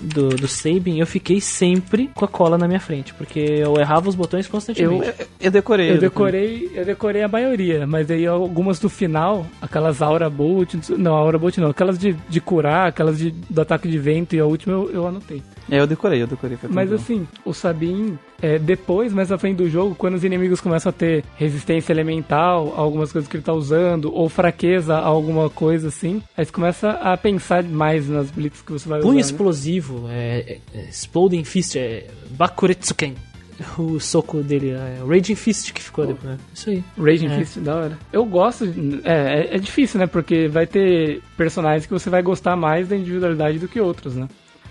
do, 0.00 0.28
do 0.30 0.48
Sabin, 0.48 0.98
eu 0.98 1.06
fiquei 1.06 1.40
sempre 1.40 2.10
com 2.14 2.24
a 2.24 2.28
cola 2.28 2.58
na 2.58 2.66
minha 2.66 2.80
frente. 2.80 3.14
Porque 3.14 3.38
eu 3.38 3.76
errava 3.78 4.08
os 4.08 4.14
botões 4.14 4.46
constantemente. 4.46 5.08
Eu, 5.18 5.26
eu 5.40 5.50
decorei. 5.50 5.90
Eu 5.90 5.98
decorei, 5.98 6.70
eu 6.74 6.84
decorei 6.84 7.22
a 7.22 7.28
maioria, 7.28 7.86
mas 7.86 8.10
aí 8.10 8.26
algumas 8.26 8.78
do 8.78 8.88
final, 8.88 9.46
aquelas 9.60 10.02
Aura 10.02 10.28
Bolt, 10.28 10.74
não, 10.90 11.14
Aura 11.14 11.38
Bolt 11.38 11.58
não, 11.58 11.70
aquelas 11.70 11.98
de, 11.98 12.12
de 12.28 12.40
curar, 12.40 12.88
aquelas 12.88 13.18
de, 13.18 13.30
do 13.30 13.60
ataque 13.60 13.88
de 13.88 13.98
vento 13.98 14.34
e 14.34 14.40
a 14.40 14.44
última 14.46 14.74
eu, 14.74 14.90
eu 14.90 15.06
anotei. 15.06 15.42
É, 15.70 15.80
eu 15.80 15.86
decorei, 15.86 16.22
eu 16.22 16.26
decorei. 16.26 16.56
foi 16.56 16.68
Mas 16.70 16.88
tranquilo. 16.90 17.22
assim, 17.22 17.28
o 17.44 17.52
Sabin, 17.52 18.18
é, 18.40 18.58
depois, 18.58 19.12
mais 19.12 19.32
à 19.32 19.38
frente 19.38 19.56
do 19.56 19.68
jogo, 19.68 19.94
quando 19.94 20.14
os 20.14 20.22
inimigos 20.24 20.60
começam 20.60 20.90
a 20.90 20.92
ter 20.92 21.24
resistência 21.36 21.92
elemental 21.92 22.72
a 22.76 22.80
algumas 22.80 23.10
coisas 23.10 23.28
que 23.28 23.36
ele 23.36 23.42
tá 23.44 23.52
usando, 23.52 24.12
ou 24.14 24.28
fraqueza 24.28 24.94
a 24.94 25.04
alguma 25.04 25.50
coisa 25.50 25.88
assim, 25.88 26.22
aí 26.36 26.44
você 26.44 26.52
começa 26.52 26.90
a 26.90 27.16
pensar 27.16 27.64
mais 27.64 28.08
nas 28.08 28.30
blitz 28.30 28.62
que 28.62 28.72
você 28.72 28.88
vai 28.88 29.00
Punho 29.00 29.12
usar. 29.18 29.26
né? 29.26 29.32
explosivo, 29.32 30.06
é, 30.08 30.38
é, 30.74 30.78
é, 30.78 30.88
Exploding 30.88 31.44
Fist, 31.44 31.76
é 31.76 32.06
Bakuretsuken. 32.30 33.14
O 33.78 33.98
soco 33.98 34.42
dele 34.42 34.68
é 34.72 34.98
o 35.02 35.08
Raging 35.08 35.34
Fist 35.34 35.72
que 35.72 35.82
ficou 35.82 36.06
depois. 36.06 36.32
né? 36.32 36.38
Isso 36.54 36.68
aí. 36.68 36.84
Raging 36.98 37.28
É. 37.28 37.38
Fist, 37.38 37.58
da 37.60 37.74
hora. 37.74 37.98
Eu 38.12 38.22
gosto. 38.26 38.66
de- 38.66 39.00
É, 39.02 39.48
é, 39.50 39.56
é 39.56 39.58
difícil, 39.58 39.98
né? 39.98 40.06
Porque 40.06 40.46
vai 40.46 40.66
ter 40.66 41.22
personagens 41.38 41.86
que 41.86 41.92
você 41.92 42.10
vai 42.10 42.20
gostar 42.22 42.54
mais 42.54 42.86
da 42.88 42.94
individualidade 42.94 43.58
do 43.58 43.66
que 43.66 43.80
outros, 43.80 44.14
né? 44.14 44.28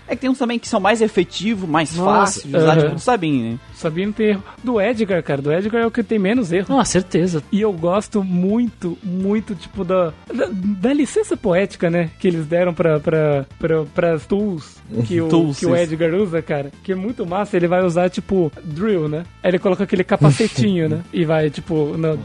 É 0.08 0.14
que 0.14 0.22
tem 0.22 0.30
uns 0.30 0.38
também 0.38 0.58
que 0.58 0.68
são 0.68 0.80
mais 0.80 1.00
efetivos, 1.00 1.68
mais 1.68 1.94
fáceis 1.96 2.44
de 2.44 2.56
usar, 2.56 2.72
aham. 2.72 2.80
tipo 2.80 2.94
do 2.94 3.00
Sabin, 3.00 3.42
né? 3.42 3.58
Sabia 3.74 4.06
não 4.06 4.12
ter 4.12 4.24
erro. 4.24 4.42
Do 4.62 4.80
Edgar, 4.80 5.22
cara. 5.22 5.42
Do 5.42 5.52
Edgar 5.52 5.82
é 5.82 5.86
o 5.86 5.90
que 5.90 6.02
tem 6.02 6.18
menos 6.18 6.52
erro. 6.52 6.66
Não, 6.68 6.84
certeza. 6.84 7.42
E 7.52 7.60
eu 7.60 7.72
gosto 7.72 8.22
muito, 8.22 8.96
muito, 9.02 9.54
tipo, 9.54 9.84
da, 9.84 10.12
da, 10.32 10.48
da 10.50 10.92
licença 10.92 11.36
poética, 11.36 11.90
né? 11.90 12.10
Que 12.18 12.28
eles 12.28 12.46
deram 12.46 12.72
pra, 12.72 12.98
pra, 13.00 13.44
pra, 13.58 13.84
pras 13.94 14.26
tools 14.26 14.76
que 15.06 15.20
o, 15.20 15.28
Tools, 15.28 15.58
que 15.58 15.66
o. 15.66 15.76
Edgar 15.76 16.14
usa, 16.14 16.40
cara. 16.40 16.70
Que 16.82 16.92
é 16.92 16.94
muito 16.94 17.26
massa. 17.26 17.56
Ele 17.56 17.68
vai 17.68 17.84
usar, 17.84 18.08
tipo, 18.08 18.50
drill, 18.64 19.08
né? 19.08 19.24
Aí 19.42 19.50
ele 19.50 19.58
coloca 19.58 19.84
aquele 19.84 20.04
capacetinho, 20.04 20.88
né? 20.90 21.02
E 21.12 21.24
vai, 21.24 21.50
tipo, 21.50 21.96
no... 21.96 22.18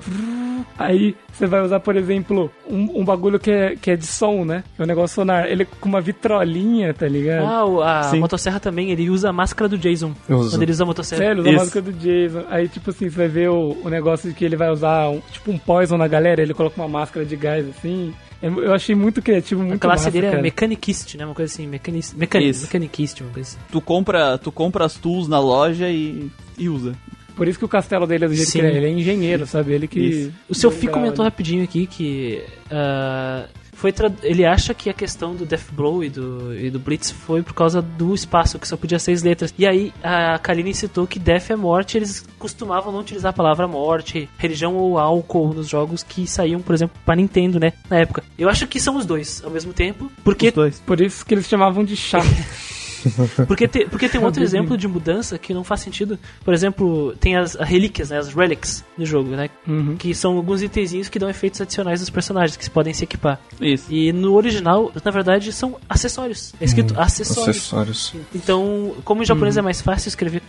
Aí 0.77 1.15
você 1.31 1.47
vai 1.47 1.61
usar, 1.61 1.79
por 1.79 1.95
exemplo, 1.95 2.51
um, 2.69 3.01
um 3.01 3.05
bagulho 3.05 3.39
que 3.39 3.51
é, 3.51 3.75
que 3.75 3.91
é 3.91 3.95
de 3.95 4.05
som, 4.05 4.43
né? 4.45 4.63
Que 4.75 4.81
é 4.81 4.85
um 4.85 4.87
negócio 4.87 5.15
sonar. 5.15 5.47
Ele 5.47 5.65
com 5.65 5.89
uma 5.89 6.01
vitrolinha, 6.01 6.93
tá 6.93 7.07
ligado? 7.07 7.81
Ah, 7.81 7.99
a 7.99 8.03
Sim. 8.03 8.19
motosserra 8.19 8.59
também, 8.59 8.91
ele 8.91 9.09
usa 9.09 9.29
a 9.29 9.33
máscara 9.33 9.67
do 9.67 9.77
Jason. 9.77 10.13
Usa. 10.29 10.51
Quando 10.51 10.63
ele 10.63 10.71
usa 10.71 10.83
a 10.83 10.87
motosserra. 10.87 11.21
Sério, 11.21 11.41
usa 11.41 11.49
Isso. 11.49 11.59
a 11.59 11.61
música 11.61 11.81
do 11.81 11.93
Jason. 11.93 12.43
Aí, 12.49 12.67
tipo 12.67 12.89
assim, 12.89 13.09
você 13.09 13.17
vai 13.17 13.27
ver 13.27 13.49
o, 13.49 13.77
o 13.83 13.89
negócio 13.89 14.29
de 14.29 14.35
que 14.35 14.45
ele 14.45 14.55
vai 14.55 14.69
usar, 14.69 15.09
um, 15.09 15.21
tipo, 15.31 15.51
um 15.51 15.57
poison 15.57 15.97
na 15.97 16.07
galera, 16.07 16.41
ele 16.41 16.53
coloca 16.53 16.79
uma 16.79 16.87
máscara 16.87 17.25
de 17.25 17.35
gás, 17.35 17.67
assim. 17.67 18.13
Eu 18.41 18.63
eu 18.63 18.73
achei 18.73 18.95
muito 18.95 19.21
criativo, 19.21 19.61
muito 19.61 19.75
A 19.75 19.79
classe 19.79 20.05
massa, 20.05 20.11
dele 20.11 20.25
é 20.27 20.31
cara. 20.31 20.41
Mechanicist, 20.41 21.15
né? 21.15 21.25
Uma 21.25 21.35
coisa 21.35 21.53
assim, 21.53 21.67
Mechanic, 21.67 21.99
Isso. 21.99 22.17
Mechanicist, 22.17 23.21
uma 23.21 23.31
coisa 23.31 23.49
assim. 23.49 23.59
Tu 23.71 23.81
compra, 23.81 24.37
tu 24.37 24.51
compra 24.51 24.85
as 24.85 24.95
tools 24.95 25.27
na 25.27 25.39
loja 25.39 25.87
e, 25.89 26.29
e 26.57 26.67
usa. 26.67 26.95
Por 27.35 27.47
isso 27.47 27.57
que 27.59 27.65
o 27.65 27.67
castelo 27.67 28.05
dele 28.05 28.25
é 28.25 28.27
do 28.27 28.33
jeito 28.35 28.49
Sim. 28.49 28.59
que 28.59 28.65
ele 28.65 28.73
é. 28.75 28.77
Ele 28.77 28.87
é 28.87 28.89
engenheiro, 28.91 29.45
sabe? 29.47 29.73
Ele 29.73 29.87
que... 29.87 29.99
Isso. 29.99 30.33
O 30.49 30.55
seu 30.55 30.69
deu 30.69 30.79
Fi 30.79 30.85
grau 30.87 30.99
comentou 30.99 31.23
rapidinho 31.25 31.63
aqui 31.63 31.87
que 31.87 32.43
ah, 32.69 33.45
foi 33.73 33.91
tra- 33.91 34.11
ele 34.21 34.45
acha 34.45 34.73
que 34.75 34.89
a 34.91 34.93
questão 34.93 35.33
do 35.35 35.43
Death 35.43 35.71
Blow 35.71 36.03
e 36.03 36.09
do, 36.09 36.55
e 36.55 36.69
do 36.69 36.79
Blitz 36.79 37.09
foi 37.09 37.41
por 37.41 37.53
causa 37.53 37.81
do 37.81 38.13
espaço, 38.13 38.59
que 38.59 38.67
só 38.67 38.77
podia 38.77 38.99
seis 38.99 39.23
letras. 39.23 39.51
E 39.57 39.65
aí 39.65 39.91
a 40.03 40.37
Kaline 40.37 40.73
citou 40.73 41.07
que 41.07 41.17
Death 41.17 41.49
é 41.49 41.55
morte, 41.55 41.97
eles 41.97 42.23
costumavam 42.37 42.93
não 42.93 42.99
utilizar 42.99 43.31
a 43.31 43.33
palavra 43.33 43.67
morte, 43.67 44.29
religião 44.37 44.75
ou 44.75 44.99
álcool 44.99 45.53
nos 45.53 45.67
jogos 45.67 46.03
que 46.03 46.27
saíam, 46.27 46.61
por 46.61 46.75
exemplo, 46.75 46.95
para 47.03 47.15
Nintendo, 47.15 47.59
né, 47.59 47.73
na 47.89 47.97
época. 47.99 48.23
Eu 48.37 48.49
acho 48.49 48.67
que 48.67 48.79
são 48.79 48.97
os 48.97 49.05
dois 49.05 49.41
ao 49.43 49.49
mesmo 49.49 49.73
tempo, 49.73 50.11
porque 50.23 50.49
Os 50.49 50.53
dois. 50.53 50.79
Por 50.85 51.01
isso 51.01 51.25
que 51.25 51.33
eles 51.33 51.47
chamavam 51.47 51.83
de 51.83 51.95
chá. 51.95 52.21
Porque, 53.47 53.67
te- 53.67 53.85
porque 53.85 54.07
tem 54.09 54.19
um 54.21 54.25
outro 54.25 54.43
exemplo 54.43 54.77
de 54.77 54.87
mudança 54.87 55.37
que 55.37 55.53
não 55.53 55.63
faz 55.63 55.81
sentido. 55.81 56.17
Por 56.43 56.53
exemplo, 56.53 57.15
tem 57.19 57.35
as, 57.35 57.55
as 57.55 57.67
relíquias, 57.67 58.09
né, 58.09 58.17
as 58.19 58.33
relics 58.33 58.83
do 58.97 59.05
jogo, 59.05 59.31
né? 59.31 59.49
Uhum. 59.67 59.95
Que 59.97 60.13
são 60.13 60.37
alguns 60.37 60.61
itenzinhos 60.61 61.09
que 61.09 61.17
dão 61.19 61.29
efeitos 61.29 61.59
adicionais 61.61 61.99
dos 61.99 62.09
personagens 62.09 62.55
que 62.57 62.69
podem 62.69 62.93
se 62.93 63.03
equipar. 63.03 63.39
Isso. 63.59 63.85
E 63.89 64.11
no 64.13 64.33
original, 64.33 64.91
na 65.03 65.11
verdade, 65.11 65.51
são 65.51 65.77
acessórios. 65.89 66.53
É 66.59 66.65
escrito 66.65 66.93
acessórios. 66.99 67.57
Acessórios. 67.57 68.13
Então, 68.33 68.93
como 69.03 69.23
em 69.23 69.25
japonês 69.25 69.57
é 69.57 69.61
mais 69.61 69.81
fácil 69.81 70.09
escrever 70.09 70.41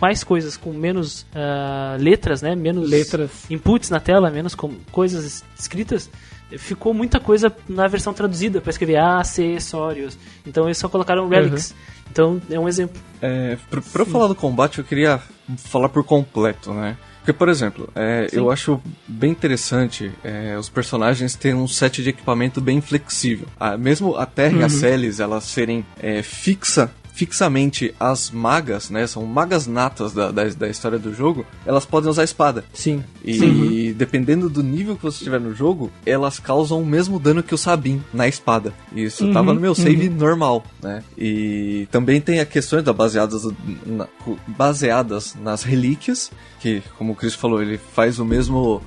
mais 0.00 0.22
coisas 0.24 0.56
com 0.56 0.72
menos 0.72 1.24
ah, 1.34 1.96
letras, 1.98 2.42
né? 2.42 2.54
Menos 2.54 2.90
Letras. 2.90 3.30
inputs 3.48 3.90
na 3.90 4.00
tela, 4.00 4.30
menos 4.30 4.54
coisas 4.90 5.24
es- 5.24 5.44
escritas, 5.58 6.10
ficou 6.56 6.94
muita 6.94 7.18
coisa 7.18 7.54
na 7.68 7.86
versão 7.86 8.12
traduzida 8.12 8.60
para 8.60 8.70
escrever 8.70 8.96
acessórios. 8.96 10.18
Então 10.46 10.66
eles 10.66 10.78
só 10.78 10.88
colocaram 10.88 11.28
relics. 11.28 11.74
Então 12.10 12.40
é 12.50 12.58
um 12.58 12.68
exemplo. 12.68 13.00
É, 13.20 13.56
pra, 13.70 13.80
pra 13.80 14.02
eu 14.02 14.06
falar 14.06 14.28
do 14.28 14.34
combate, 14.34 14.78
eu 14.78 14.84
queria 14.84 15.20
falar 15.56 15.88
por 15.88 16.04
completo, 16.04 16.72
né? 16.72 16.96
Porque, 17.24 17.32
por 17.32 17.48
exemplo, 17.48 17.88
é, 17.94 18.28
eu 18.32 18.50
acho 18.50 18.78
bem 19.08 19.30
interessante 19.30 20.12
é, 20.22 20.58
os 20.58 20.68
personagens 20.68 21.34
terem 21.34 21.56
um 21.56 21.66
set 21.66 22.02
de 22.02 22.10
equipamento 22.10 22.60
bem 22.60 22.82
flexível. 22.82 23.48
Ah, 23.58 23.78
mesmo 23.78 24.14
a 24.14 24.26
Terra 24.26 24.58
e 24.58 24.62
a 24.62 24.68
Celis, 24.68 25.20
elas 25.20 25.44
serem 25.44 25.86
é, 25.98 26.22
fixa 26.22 26.92
fixamente 27.14 27.94
as 27.98 28.28
magas, 28.30 28.90
né? 28.90 29.06
São 29.06 29.24
magas 29.24 29.68
natas 29.68 30.12
da, 30.12 30.32
da, 30.32 30.44
da 30.48 30.68
história 30.68 30.98
do 30.98 31.14
jogo, 31.14 31.46
elas 31.64 31.86
podem 31.86 32.10
usar 32.10 32.24
espada. 32.24 32.64
Sim. 32.74 33.04
E 33.24 33.92
dependendo 33.92 34.50
do 34.50 34.64
nível 34.64 34.96
que 34.96 35.02
você 35.04 35.22
tiver 35.24 35.40
no 35.40 35.54
jogo, 35.54 35.92
elas 36.04 36.40
causam 36.40 36.82
o 36.82 36.84
mesmo 36.86 37.20
dano 37.20 37.40
que 37.42 37.54
o 37.54 37.58
Sabin 37.58 38.02
na 38.12 38.26
espada. 38.26 38.74
Isso 38.92 39.32
tava 39.32 39.54
no 39.54 39.60
meu 39.60 39.74
save 39.76 40.08
normal, 40.10 40.64
né? 40.82 41.04
E 41.16 41.86
também 41.92 42.20
tem 42.20 42.40
a 42.40 42.44
questões 42.44 42.82
da 42.82 42.92
baseadas, 42.92 43.44
na- 43.86 44.08
baseadas 44.48 45.36
nas 45.40 45.62
relíquias, 45.62 46.32
que, 46.60 46.82
como 46.98 47.12
o 47.12 47.16
Chris 47.16 47.34
falou, 47.34 47.62
ele 47.62 47.78
faz 47.78 48.18
o 48.18 48.24
mesmo. 48.24 48.82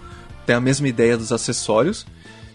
tem 0.46 0.56
a 0.56 0.62
mesma 0.62 0.88
ideia 0.88 1.18
dos 1.18 1.32
acessórios. 1.32 2.06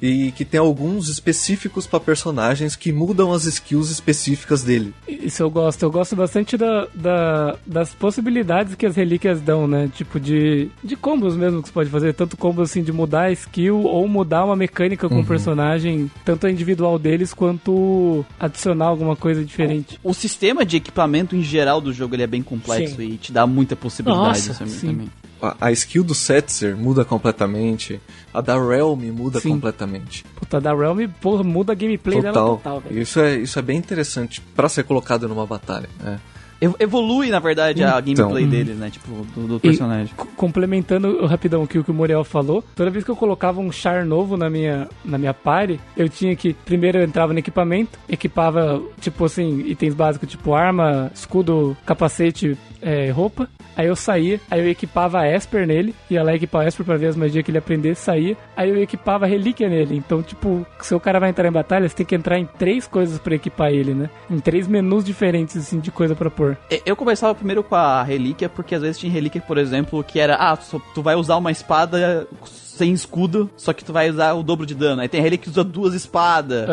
E 0.02 0.32
que 0.32 0.44
tem 0.44 0.58
alguns 0.58 1.08
específicos 1.08 1.86
para 1.86 2.00
personagens 2.00 2.74
que 2.74 2.90
mudam 2.92 3.32
as 3.32 3.44
skills 3.44 3.88
específicas 3.88 4.64
dele. 4.64 4.92
Isso 5.06 5.40
eu 5.44 5.48
gosto. 5.48 5.80
Eu 5.84 5.92
gosto 5.92 6.16
bastante 6.16 6.56
da, 6.56 6.88
da- 6.92 7.56
das 7.64 7.94
possibilidades 7.94 8.74
que 8.74 8.84
as 8.84 8.96
relíquias 8.96 9.40
dão, 9.40 9.68
né? 9.68 9.88
Tipo 9.94 10.18
de, 10.18 10.68
de 10.82 10.96
combos 10.96 11.36
mesmo 11.36 11.62
que 11.62 11.68
você 11.68 11.72
pode 11.74 11.88
fazer. 11.90 12.14
Tanto 12.14 12.36
combos 12.36 12.68
assim 12.70 12.82
de 12.82 12.90
mudar 12.90 13.22
a 13.26 13.32
skill 13.32 13.82
ou 13.84 14.08
mudar 14.08 14.44
uma 14.44 14.56
mecânica 14.56 15.08
com 15.08 15.20
o 15.20 15.24
personagem, 15.24 16.10
tanto 16.24 16.48
a 16.48 16.50
individual 16.50 16.98
deles 16.98 17.32
quanto 17.32 18.26
adicionar 18.40 18.86
alguma 18.86 19.14
coisa 19.14 19.44
diferente. 19.44 20.00
O 20.02 20.12
sistema 20.12 20.64
de 20.66 20.78
equipamento 20.78 21.36
em 21.36 21.42
geral 21.44 21.80
do 21.80 21.92
jogo 21.92 22.16
ele 22.16 22.24
é 22.24 22.26
bem 22.26 22.42
complexo 22.42 22.96
Sim. 22.96 23.02
e 23.12 23.16
te 23.18 23.30
dá 23.32 23.46
muita 23.46 23.76
possibilidade 23.76 24.48
Nossa, 24.48 24.54
também. 24.54 24.74
sim. 24.74 24.86
também. 24.88 25.10
A, 25.40 25.66
a 25.66 25.72
skill 25.72 26.04
do 26.04 26.14
Setzer 26.14 26.76
muda 26.76 27.04
completamente. 27.04 28.00
A 28.34 28.40
da 28.40 28.54
Realm 28.54 29.00
muda 29.12 29.40
Sim. 29.40 29.50
completamente. 29.50 30.24
Puta, 30.36 30.60
da 30.60 30.74
Realm, 30.74 31.06
porra, 31.20 31.42
muda 31.42 31.72
a 31.72 31.74
gameplay 31.74 32.20
dela 32.20 32.32
Total. 32.34 32.56
total, 32.56 32.80
velho. 32.80 33.00
isso, 33.02 33.20
é, 33.20 33.36
isso 33.36 33.58
é 33.58 33.62
bem 33.62 33.76
interessante 33.76 34.40
pra 34.54 34.68
ser 34.68 34.84
colocado 34.84 35.28
numa 35.28 35.46
batalha. 35.46 35.88
né? 36.00 36.18
Ev- 36.62 36.74
Evolui, 36.78 37.28
na 37.28 37.38
verdade, 37.40 37.82
a 37.82 37.98
Então. 38.06 38.28
gameplay 38.28 38.46
dele, 38.46 38.74
né? 38.74 38.88
Tipo, 38.88 39.26
do, 39.34 39.46
do 39.48 39.56
E 39.56 39.60
personagem. 39.60 40.14
co- 40.16 40.28
complementando 40.36 41.26
rapidão 41.26 41.62
aqui 41.64 41.78
o 41.78 41.84
que 41.84 41.90
o 41.90 41.94
Muriel 41.94 42.22
falou, 42.24 42.62
toda 42.76 42.88
vez 42.90 43.04
que 43.04 43.10
eu 43.10 43.16
colocava 43.16 43.60
um 43.60 43.72
char 43.72 44.04
novo 44.04 44.36
na 44.36 44.48
minha, 44.48 44.88
na 45.04 45.18
minha 45.18 45.34
party, 45.34 45.80
eu 45.96 46.08
tinha 46.08 46.36
que, 46.36 46.54
primeiro 46.64 46.98
eu 46.98 47.04
entrava 47.04 47.32
no 47.32 47.38
equipamento, 47.40 47.98
equipava, 48.08 48.80
tipo 49.00 49.24
assim, 49.24 49.60
itens 49.66 49.94
básicos, 49.94 50.28
tipo 50.30 50.54
arma, 50.54 51.10
escudo, 51.14 51.76
capacete, 51.84 52.56
é, 52.80 53.10
roupa. 53.10 53.48
Aí 53.74 53.86
eu 53.86 53.96
saía, 53.96 54.38
aí 54.50 54.60
eu 54.60 54.68
equipava 54.68 55.20
a 55.20 55.26
Esper 55.28 55.66
nele, 55.66 55.94
ia 56.10 56.22
lá 56.22 56.34
equipar 56.34 56.62
a 56.62 56.68
Esper 56.68 56.84
pra 56.84 56.96
ver 56.98 57.06
as 57.06 57.16
magias 57.16 57.42
que 57.42 57.50
ele 57.50 57.56
aprender, 57.58 57.94
saía. 57.94 58.36
Aí 58.54 58.68
eu 58.68 58.76
equipava 58.82 59.24
a 59.24 59.28
relíquia 59.28 59.66
nele. 59.68 59.96
Então, 59.96 60.22
tipo, 60.22 60.66
se 60.80 60.94
o 60.94 61.00
cara 61.00 61.18
vai 61.18 61.30
entrar 61.30 61.48
em 61.48 61.52
batalha, 61.52 61.88
você 61.88 61.94
tem 61.96 62.04
que 62.04 62.14
entrar 62.14 62.38
em 62.38 62.44
três 62.58 62.86
coisas 62.86 63.18
pra 63.18 63.34
equipar 63.34 63.70
ele, 63.72 63.94
né? 63.94 64.10
Em 64.30 64.38
três 64.40 64.68
menus 64.68 65.04
diferentes, 65.04 65.56
assim, 65.56 65.80
de 65.80 65.90
coisa 65.90 66.14
pra 66.14 66.28
pôr. 66.28 66.51
Eu 66.86 66.96
começava 66.96 67.34
primeiro 67.34 67.62
com 67.62 67.74
a 67.74 68.02
relíquia, 68.02 68.48
porque 68.48 68.74
às 68.74 68.82
vezes 68.82 68.98
tinha 68.98 69.12
relíquia, 69.12 69.40
por 69.40 69.58
exemplo, 69.58 70.02
que 70.02 70.18
era, 70.18 70.34
ah, 70.36 70.56
tu 70.94 71.02
vai 71.02 71.14
usar 71.14 71.36
uma 71.36 71.50
espada 71.50 72.26
sem 72.44 72.92
escudo, 72.92 73.50
só 73.56 73.72
que 73.72 73.84
tu 73.84 73.92
vai 73.92 74.10
usar 74.10 74.32
o 74.34 74.42
dobro 74.42 74.64
de 74.66 74.74
dano. 74.74 75.02
Aí 75.02 75.08
tem 75.08 75.20
relíquia 75.20 75.44
que 75.44 75.50
usa 75.50 75.62
duas 75.64 75.94
espadas, 75.94 76.66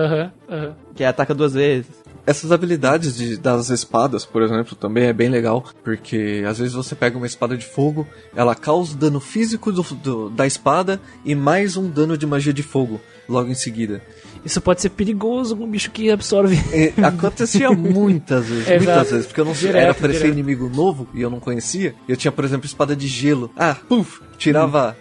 que 0.96 1.04
ataca 1.04 1.34
duas 1.36 1.54
vezes. 1.54 1.88
Essas 2.26 2.52
habilidades 2.52 3.16
de- 3.16 3.38
das 3.38 3.70
espadas, 3.72 4.24
por 4.24 4.44
exemplo, 4.44 4.76
também 4.76 5.06
é 5.06 5.14
bem 5.14 5.30
legal, 5.30 5.64
porque 5.84 6.44
às 6.48 6.60
vezes 6.60 6.74
você 6.76 6.94
pega 6.94 7.18
uma 7.18 7.26
espada 7.26 7.58
de 7.58 7.66
fogo, 7.66 8.08
ela 8.36 8.54
causa 8.54 8.96
dano 8.96 9.20
físico 9.20 9.72
do- 9.72 9.82
do- 9.96 10.30
da 10.30 10.46
espada 10.46 11.00
e 11.26 11.34
mais 11.34 11.76
um 11.76 11.90
dano 11.90 12.16
de 12.18 12.28
magia 12.28 12.54
de 12.54 12.62
fogo 12.62 13.02
logo 13.28 13.50
em 13.50 13.56
seguida. 13.56 14.02
Isso 14.44 14.62
pode 14.62 14.82
ser 14.82 14.90
perigoso 14.90 15.56
com 15.56 15.66
um 15.66 15.70
bicho 15.70 15.92
que 15.92 16.10
absorve. 16.10 16.56
E 16.74 16.94
acontecia 17.04 17.70
muitas 17.76 18.46
vezes, 18.46 18.68
Exato. 18.68 18.84
muitas 18.84 19.12
vezes, 19.12 19.26
porque 19.28 19.42
eu 19.42 19.46
não 19.46 19.54
Direto, 19.54 19.76
era 19.78 19.92
aparecer 19.92 20.20
direto. 20.22 20.34
inimigo 20.34 20.70
novo 20.70 21.08
e 21.14 21.22
eu 21.22 21.30
não 21.30 21.40
conhecia. 21.40 21.94
Eu 22.08 22.16
tinha, 22.16 22.32
por 22.32 22.46
exemplo, 22.46 22.66
espada 22.66 22.96
de 22.96 23.08
gelo. 23.08 23.52
Ah, 23.58 23.76
puf, 23.88 24.22
tirava, 24.38 24.96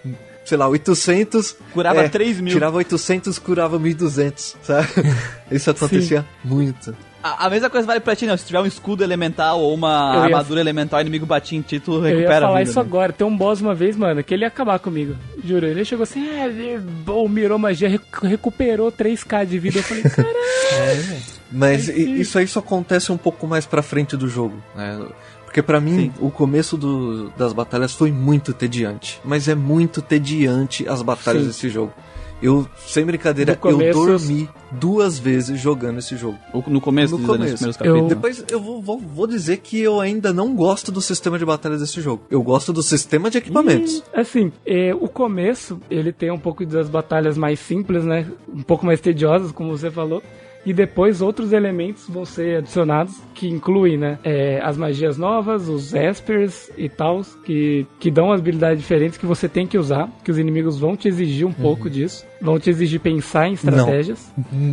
sei 0.44 0.58
lá, 0.58 0.68
800. 0.68 1.57
Curava 1.73 2.02
é, 2.02 2.08
3 2.08 2.41
mil. 2.41 2.52
Tirava 2.52 2.76
800, 2.78 3.39
curava 3.39 3.78
1200, 3.78 4.57
sabe? 4.62 4.89
Isso 5.50 5.70
acontecia 5.70 6.25
muito. 6.44 6.94
A, 7.23 7.47
a 7.47 7.51
mesma 7.51 7.69
coisa 7.69 7.87
vale 7.87 8.01
pra 8.01 8.15
ti, 8.15 8.27
não. 8.27 8.37
Se 8.37 8.47
tiver 8.47 8.61
um 8.61 8.67
escudo 8.67 9.03
elemental 9.03 9.61
ou 9.61 9.75
uma 9.75 10.13
Eu 10.15 10.19
ia- 10.21 10.25
armadura 10.27 10.61
elemental, 10.61 10.99
o 10.99 11.01
inimigo 11.01 11.27
batia 11.27 11.59
em 11.59 11.63
ti, 11.63 11.81
tu 11.81 11.95
Eu 11.95 12.01
recupera 12.01 12.35
ia 12.35 12.41
falar 12.43 12.55
a 12.55 12.59
vida, 12.61 12.71
isso 12.71 12.79
né? 12.81 12.85
agora. 12.87 13.13
Tem 13.13 13.27
um 13.27 13.37
boss 13.37 13.61
uma 13.61 13.75
vez, 13.75 13.97
mano, 13.97 14.23
que 14.23 14.33
ele 14.33 14.45
ia 14.45 14.49
acabar 14.49 14.79
comigo. 14.79 15.17
Juro. 15.45 15.67
Ele 15.67 15.85
chegou 15.85 16.05
assim, 16.05 16.29
é, 16.29 16.47
ele- 16.47 16.79
bom, 16.79 17.29
mirou 17.29 17.59
magia, 17.59 17.89
recu- 17.89 18.25
recuperou 18.27 18.93
3k 18.93 19.45
de 19.45 19.59
vida. 19.59 19.79
Eu 19.79 19.83
falei, 19.83 20.03
caralho. 20.09 21.17
Mas 21.51 21.89
Aí 21.89 22.01
i- 22.03 22.05
sim. 22.05 22.15
isso 22.17 22.39
aí 22.39 22.47
só 22.47 22.61
acontece 22.61 23.11
um 23.11 23.17
pouco 23.17 23.47
mais 23.47 23.67
pra 23.67 23.83
frente 23.83 24.17
do 24.17 24.29
jogo, 24.29 24.63
né? 24.77 25.01
Porque 25.45 25.63
pra 25.63 25.81
mim, 25.81 26.13
o 26.21 26.31
começo 26.31 26.77
do- 26.77 27.31
das 27.31 27.55
batalhas 27.55 27.93
foi 27.95 28.13
muito 28.13 28.53
tediante. 28.53 29.19
Mas 29.25 29.49
é 29.49 29.55
muito 29.55 30.03
tediante 30.03 30.87
as 30.87 31.01
batalhas 31.01 31.43
Sim. 31.43 31.49
desse 31.49 31.69
jogo. 31.71 31.93
Eu, 32.41 32.68
sem 32.86 33.05
brincadeira, 33.05 33.57
começo- 33.57 33.99
eu 33.99 34.07
dormi 34.07 34.49
duas 34.70 35.18
vezes 35.18 35.58
jogando 35.60 35.99
esse 35.99 36.17
jogo. 36.17 36.39
No 36.68 36.81
começo, 36.81 37.12
No 37.15 37.18
dos 37.18 37.26
começo. 37.26 37.55
primeiros 37.57 37.76
Eu- 37.76 37.84
capítulos. 37.84 38.08
Depois 38.08 38.44
eu 38.49 38.60
vou, 38.60 38.81
vou- 38.81 38.99
vou 39.00 39.26
dizer 39.26 39.57
que 39.57 39.81
eu 39.81 40.00
ainda 40.00 40.33
não 40.33 40.55
gosto 40.55 40.92
do 40.92 41.00
sistema 41.00 41.36
de 41.39 41.44
batalha 41.44 41.76
desse 41.76 42.00
jogo. 42.00 42.23
Eu 42.31 42.41
gosto 42.42 42.73
do 42.73 42.83
sistema 42.83 43.28
de 43.31 43.39
equipamentos. 43.39 44.02
Assim, 44.15 44.52
é, 44.65 44.94
o 44.94 45.08
começo, 45.08 45.81
ele 45.91 46.12
tem 46.12 46.31
um 46.31 46.39
pouco 46.39 46.65
das 46.65 46.89
batalhas 46.89 47.36
mais 47.36 47.58
simples, 47.58 48.05
né? 48.05 48.26
Um 48.55 48.62
pouco 48.62 48.86
mais 48.86 49.00
tediosas, 49.00 49.50
como 49.50 49.76
você 49.76 49.91
falou. 49.91 50.23
E 50.69 50.73
depois 50.75 51.23
outros 51.23 51.53
elementos 51.53 52.05
vão 52.09 52.27
ser 52.27 52.59
adicionados, 52.59 53.15
que 53.35 53.49
incluem, 53.49 53.97
né? 53.97 54.19
é, 54.23 54.61
as 54.63 54.77
magias 54.77 55.17
novas, 55.17 55.67
os 55.69 55.95
espers 55.95 56.71
e 56.77 56.89
tal, 56.91 57.23
que, 57.45 57.87
que 57.99 58.11
dão 58.11 58.31
habilidades 58.31 58.81
diferentes 58.83 59.17
que 59.17 59.25
você 59.25 59.49
tem 59.49 59.67
que 59.67 59.79
usar, 59.79 60.11
que 60.23 60.31
os 60.31 60.39
inimigos 60.39 60.79
vão 60.79 60.95
te 60.95 61.09
exigir 61.09 61.47
um 61.47 61.53
pouco 61.53 61.89
disso. 61.89 62.27
Vão 62.41 62.59
te 62.61 62.69
exigir 62.71 63.01
pensar 63.01 63.49
em 63.49 63.55
estratégias. 63.55 64.31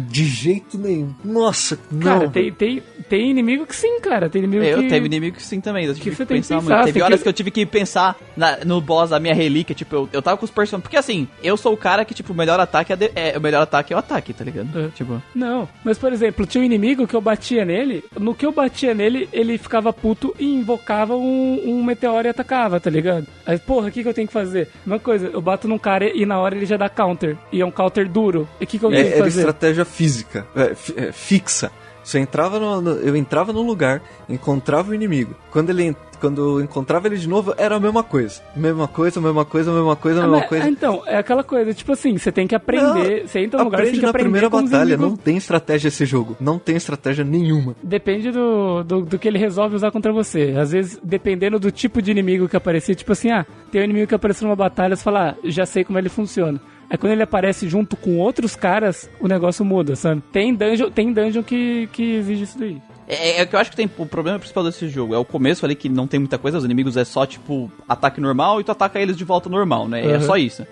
De 0.09 0.25
jeito 0.25 0.77
nenhum. 0.77 1.14
Nossa, 1.24 1.80
Cara, 1.99 2.25
não. 2.25 2.30
tem, 2.30 2.51
tem, 2.51 2.83
tem 3.09 3.30
inimigo 3.32 3.65
que 3.65 3.75
sim, 3.75 3.99
cara. 4.01 4.30
Tem 4.30 4.43
inimigo 4.43 4.64
Eu 4.64 4.83
que... 4.83 4.88
teve 4.90 5.06
inimigo 5.07 5.38
que 5.38 5.41
sim 5.43 5.59
também. 5.61 5.85
Eu 5.85 5.93
tive 5.95 6.03
que 6.03 6.09
que, 6.11 6.15
você 6.17 6.25
tem 6.27 6.41
que 6.41 6.48
pensar 6.48 6.61
pensar, 6.61 6.80
Teve 6.83 6.93
tem 6.93 7.01
horas 7.03 7.19
que- 7.19 7.24
que... 7.24 7.30
eu 7.30 7.33
tive 7.33 7.49
que 7.51 7.65
pensar 7.65 8.15
na- 8.38 8.57
no 8.65 8.80
boss 8.82 9.09
da 9.09 9.19
minha 9.19 9.33
relíquia. 9.33 9.74
Tipo, 9.75 9.95
eu, 9.95 10.09
eu 10.14 10.22
tava 10.22 10.38
com 10.38 10.45
os 10.45 10.51
personagens. 10.51 10.83
Porque 10.83 10.98
assim, 10.98 11.27
eu 11.41 11.57
sou 11.57 11.74
o 11.74 11.77
cara 11.77 12.06
que, 12.06 12.14
tipo, 12.14 12.33
o 12.33 12.35
melhor 12.35 12.59
ataque 12.59 12.93
é, 12.93 12.95
de- 12.95 13.11
é- 13.15 13.35
o 13.35 13.41
melhor 13.41 13.64
ataque 13.64 13.93
é 13.93 13.95
o 13.95 13.99
ataque, 13.99 14.32
tá 14.32 14.43
ligado? 14.43 14.67
É. 14.80 14.90
Tipo. 14.90 15.19
Não, 15.33 15.67
mas 15.85 15.97
por 15.97 16.11
exemplo, 16.11 16.45
tinha 16.45 16.61
um 16.61 16.65
inimigo 16.65 17.07
que 17.07 17.15
eu 17.15 17.22
batia 17.22 17.64
nele, 17.64 18.03
no 18.19 18.35
que 18.35 18.45
eu 18.45 18.51
batia 18.51 18.93
nele, 18.93 19.30
ele 19.31 19.57
ficava 19.57 19.93
puto 19.93 20.35
e 20.38 20.45
invocava 20.55 21.15
um, 21.15 21.61
um 21.65 21.83
meteoro 21.83 22.27
e 22.27 22.30
atacava, 22.30 22.80
tá 22.80 22.89
ligado? 22.89 23.27
Aí, 23.45 23.57
porra, 23.57 23.88
o 23.88 23.91
que, 23.91 24.01
que 24.03 24.09
eu 24.09 24.14
tenho 24.14 24.27
que 24.27 24.33
fazer? 24.33 24.67
Uma 24.85 24.99
coisa, 24.99 25.27
eu 25.27 25.39
bato 25.41 25.67
num 25.67 25.77
cara 25.77 26.05
e 26.14 26.25
na 26.25 26.39
hora 26.39 26.55
ele 26.55 26.65
já 26.65 26.75
dá 26.75 26.89
counter, 26.89 27.38
e 27.51 27.61
é 27.61 27.65
um 27.65 27.72
counter 27.72 28.09
duro. 28.09 28.47
E 28.59 28.64
o 28.64 28.67
que, 28.67 28.80
que 28.80 28.83
eu 28.83 28.91
É, 28.91 28.95
tenho 28.95 29.07
que 29.07 29.14
era 29.14 29.23
fazer? 29.23 29.39
estratégia 29.41 29.85
física, 29.85 30.45
é, 30.55 30.75
é, 31.07 31.11
fixa. 31.11 31.72
Você 32.06 32.19
entrava 32.19 32.59
no, 32.59 32.80
no- 32.82 32.92
eu 33.00 33.16
entrava 33.16 33.51
num 33.51 33.66
lugar, 33.66 34.01
encontrava 34.30 34.92
o 34.92 34.93
inimigo. 34.95 35.35
Quando 35.51 35.72
ele 35.72 35.95
quando 36.19 36.59
eu 36.59 36.64
encontrava 36.64 37.08
ele 37.08 37.17
de 37.17 37.27
novo, 37.27 37.53
era 37.58 37.75
a 37.75 37.80
mesma 37.80 38.01
coisa. 38.01 38.42
Mesma 38.56 38.88
coisa, 38.88 39.19
mesma 39.19 39.43
coisa, 39.43 39.72
mesma 39.72 39.95
coisa, 39.98 40.19
Ah, 40.22 40.24
mesma 40.24 40.38
mas- 40.40 40.48
coisa. 40.50 40.66
ah, 40.66 40.69
então, 40.69 41.03
é 41.06 41.17
aquela 41.17 41.43
coisa, 41.43 41.74
tipo 41.74 41.92
assim, 41.92 42.17
você 42.17 42.32
tem 42.32 42.48
que 42.48 42.56
aprender, 42.56 43.27
você 43.27 43.42
entra 43.42 43.59
num 43.59 43.66
lugar, 43.66 43.80
você 43.82 43.92
tem 43.92 43.95
que 43.95 44.01
na 44.01 44.09
aprender 44.09 44.24
primeira 44.24 44.50
batalha, 44.50 44.95
não 44.98 45.16
tem 45.17 45.35
estratégia 45.35 45.90
esse 45.90 46.06
jogo. 46.06 46.35
Não 46.40 46.58
tem 46.58 46.77
estratégia 46.77 47.24
nenhuma. 47.25 47.75
Depende 47.84 48.32
do, 48.32 48.82
do, 48.84 49.01
do 49.01 49.19
que 49.19 49.27
ele 49.27 49.38
resolve 49.38 49.75
usar 49.75 49.92
contra 49.92 50.14
você. 50.14 50.56
Às 50.58 50.72
vezes, 50.72 50.98
dependendo 51.03 51.59
do 51.59 51.69
tipo 51.69 52.01
de 52.01 52.11
inimigo 52.11 52.48
que 52.48 52.56
aparecia, 52.56 52.95
tipo 52.95 53.11
assim, 53.11 53.30
ah, 53.32 53.45
tem 53.69 53.82
um 53.82 53.84
inimigo 53.84 54.08
que 54.08 54.16
apareceu 54.16 54.48
numa 54.48 54.56
batalha, 54.56 54.95
você 54.95 55.03
fala, 55.03 55.32
ah, 55.32 55.35
já 55.43 55.66
sei 55.66 55.84
como 55.84 56.00
ele 56.00 56.09
funciona. 56.09 56.59
Aí 56.89 56.97
quando 56.97 57.14
ele 57.14 57.23
aparece 57.23 57.67
junto 57.67 57.95
com 57.95 58.17
outros 58.19 58.55
caras, 58.55 59.09
o 59.19 59.27
negócio 59.27 59.65
muda, 59.65 59.95
sabe? 59.95 60.22
Tem 60.31 60.53
dungeon, 60.53 60.89
tem 60.91 61.11
dungeon 61.11 61.41
que, 61.43 61.89
que 61.91 62.15
exige 62.15 62.43
isso 62.43 62.59
daí. 62.59 62.77
É, 63.07 63.39
é 63.39 63.43
o 63.43 63.47
que 63.47 63.55
eu 63.55 63.59
acho 63.59 63.69
que 63.72 63.75
tem 63.77 63.89
o 63.97 64.05
problema 64.05 64.39
principal 64.39 64.64
desse 64.64 64.88
jogo. 64.89 65.14
É 65.14 65.17
o 65.17 65.25
começo 65.25 65.65
ali 65.65 65.75
que 65.75 65.89
não 65.89 66.07
tem 66.07 66.19
muita 66.19 66.38
coisa, 66.38 66.57
os 66.57 66.65
inimigos 66.65 66.95
é 66.97 67.03
só 67.05 67.25
tipo 67.25 67.72
ataque 67.88 68.19
normal 68.22 68.59
e 68.59 68.64
tu 68.64 68.72
ataca 68.72 68.99
eles 68.99 69.15
de 69.17 69.23
volta 69.23 69.49
normal, 69.49 69.88
né? 69.88 70.03
É 70.05 70.15
Uhum. 70.15 70.22
só 70.22 70.38
isso. 70.38 70.65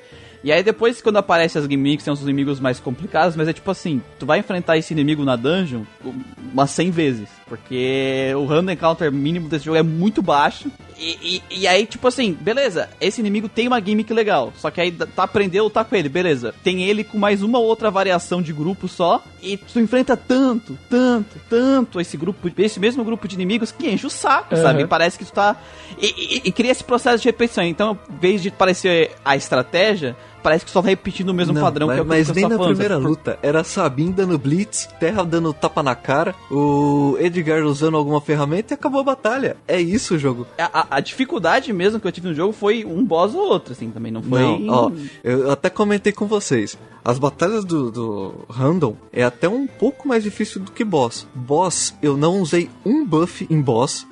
E 0.43 0.51
aí 0.51 0.61
depois, 0.61 1.01
quando 1.01 1.17
aparecem 1.17 1.61
as 1.61 1.67
gimmicks, 1.69 2.03
tem 2.03 2.11
uns 2.13 2.21
inimigos 2.21 2.59
mais 2.59 2.79
complicados, 2.79 3.35
mas 3.35 3.47
é 3.47 3.53
tipo 3.53 3.71
assim, 3.71 4.01
tu 4.19 4.25
vai 4.25 4.39
enfrentar 4.39 4.77
esse 4.77 4.93
inimigo 4.93 5.23
na 5.23 5.35
dungeon 5.37 5.83
umas 6.51 6.69
100 6.71 6.91
vezes. 6.91 7.29
Porque 7.57 8.31
o 8.35 8.45
random 8.45 8.71
encounter 8.71 9.11
mínimo 9.11 9.47
desse 9.47 9.65
jogo 9.65 9.77
é 9.77 9.83
muito 9.83 10.21
baixo. 10.23 10.71
E, 10.97 11.41
e, 11.49 11.59
e 11.61 11.67
aí, 11.67 11.85
tipo 11.85 12.07
assim, 12.07 12.33
beleza, 12.39 12.89
esse 13.01 13.19
inimigo 13.19 13.47
tem 13.49 13.67
uma 13.67 13.79
gimmick 13.79 14.11
legal. 14.13 14.51
Só 14.57 14.71
que 14.71 14.81
aí 14.81 14.91
tá 14.91 15.23
aprendeu 15.23 15.65
lutar 15.65 15.85
com 15.85 15.95
ele, 15.95 16.09
beleza. 16.09 16.53
Tem 16.63 16.83
ele 16.83 17.03
com 17.03 17.17
mais 17.17 17.43
uma 17.43 17.59
outra 17.59 17.91
variação 17.91 18.41
de 18.41 18.51
grupo 18.53 18.87
só. 18.87 19.23
E 19.41 19.57
tu 19.57 19.79
enfrenta 19.79 20.15
tanto, 20.17 20.77
tanto, 20.89 21.35
tanto 21.49 21.99
esse 22.01 22.15
grupo, 22.17 22.49
esse 22.57 22.79
mesmo 22.79 23.03
grupo 23.03 23.27
de 23.27 23.35
inimigos 23.35 23.71
que 23.71 23.87
enche 23.89 24.07
o 24.07 24.09
saco, 24.09 24.55
Uhum. 24.55 24.61
sabe? 24.61 24.81
E 24.83 24.87
parece 24.87 25.17
que 25.19 25.25
tu 25.25 25.33
tá. 25.33 25.55
E, 26.01 26.37
e- 26.37 26.41
e 26.45 26.51
cria 26.51 26.71
esse 26.71 26.83
processo 26.83 27.21
de 27.21 27.27
repetição. 27.29 27.63
Então, 27.63 27.97
em 28.09 28.17
vez 28.17 28.41
de 28.41 28.49
parecer 28.49 29.11
a 29.23 29.35
estratégia, 29.35 30.15
parece 30.43 30.65
que 30.65 30.71
só 30.71 30.81
tá 30.81 30.89
repetindo 30.89 31.29
o 31.29 31.33
mesmo 31.33 31.53
Não, 31.53 31.61
padrão 31.61 31.87
mas, 31.87 31.97
que 31.97 32.03
que 32.03 32.07
mas 32.09 32.29
eu 32.29 32.35
nem 32.35 32.47
na 32.49 32.57
primeira 32.59 32.95
sabe? 32.95 33.07
luta. 33.07 33.39
Era 33.41 33.61
a 33.61 33.63
Sabine 33.63 34.11
dando 34.11 34.37
blitz, 34.37 34.87
Terra 34.99 35.23
dando 35.23 35.53
tapa 35.53 35.81
na 35.81 35.95
cara, 35.95 36.35
o 36.51 37.15
Edgar 37.19 37.63
usando 37.63 37.97
alguma 37.97 38.19
ferramenta 38.21 38.73
e 38.73 38.75
acabou 38.75 39.01
a 39.01 39.03
batalha. 39.03 39.57
É 39.67 39.79
isso 39.81 40.15
o 40.15 40.19
jogo. 40.19 40.45
A, 40.57 40.81
a- 40.81 40.87
a 40.91 40.99
dificuldade 40.99 41.71
mesmo 41.73 41.99
que 41.99 42.07
eu 42.07 42.11
tive 42.11 42.27
no 42.27 42.33
jogo 42.35 42.51
foi 42.53 42.83
um 42.85 43.03
boss 43.03 43.33
ou 43.33 43.41
outro, 43.49 43.71
assim, 43.73 43.89
também. 43.89 44.11
Não 44.11 44.21
foi. 44.21 44.39
Não, 44.59 44.67
ó, 44.69 44.91
eu 45.23 45.49
até 45.51 45.69
comentei 45.69 46.11
com 46.11 46.25
vocês. 46.27 46.77
As 47.05 47.19
batalhas 47.19 47.65
do, 47.65 47.91
do 47.91 48.33
Random 48.49 48.95
é 49.11 49.23
até 49.23 49.49
um 49.49 49.67
pouco 49.67 50.07
mais 50.07 50.23
difícil 50.23 50.61
do 50.61 50.71
que 50.71 50.85
boss. 50.85 51.27
Boss, 51.35 51.93
eu 52.01 52.15
não 52.15 52.39
usei 52.41 52.69
um 52.85 53.05
buff 53.05 53.45
em 53.49 53.59
boss. 53.61 54.07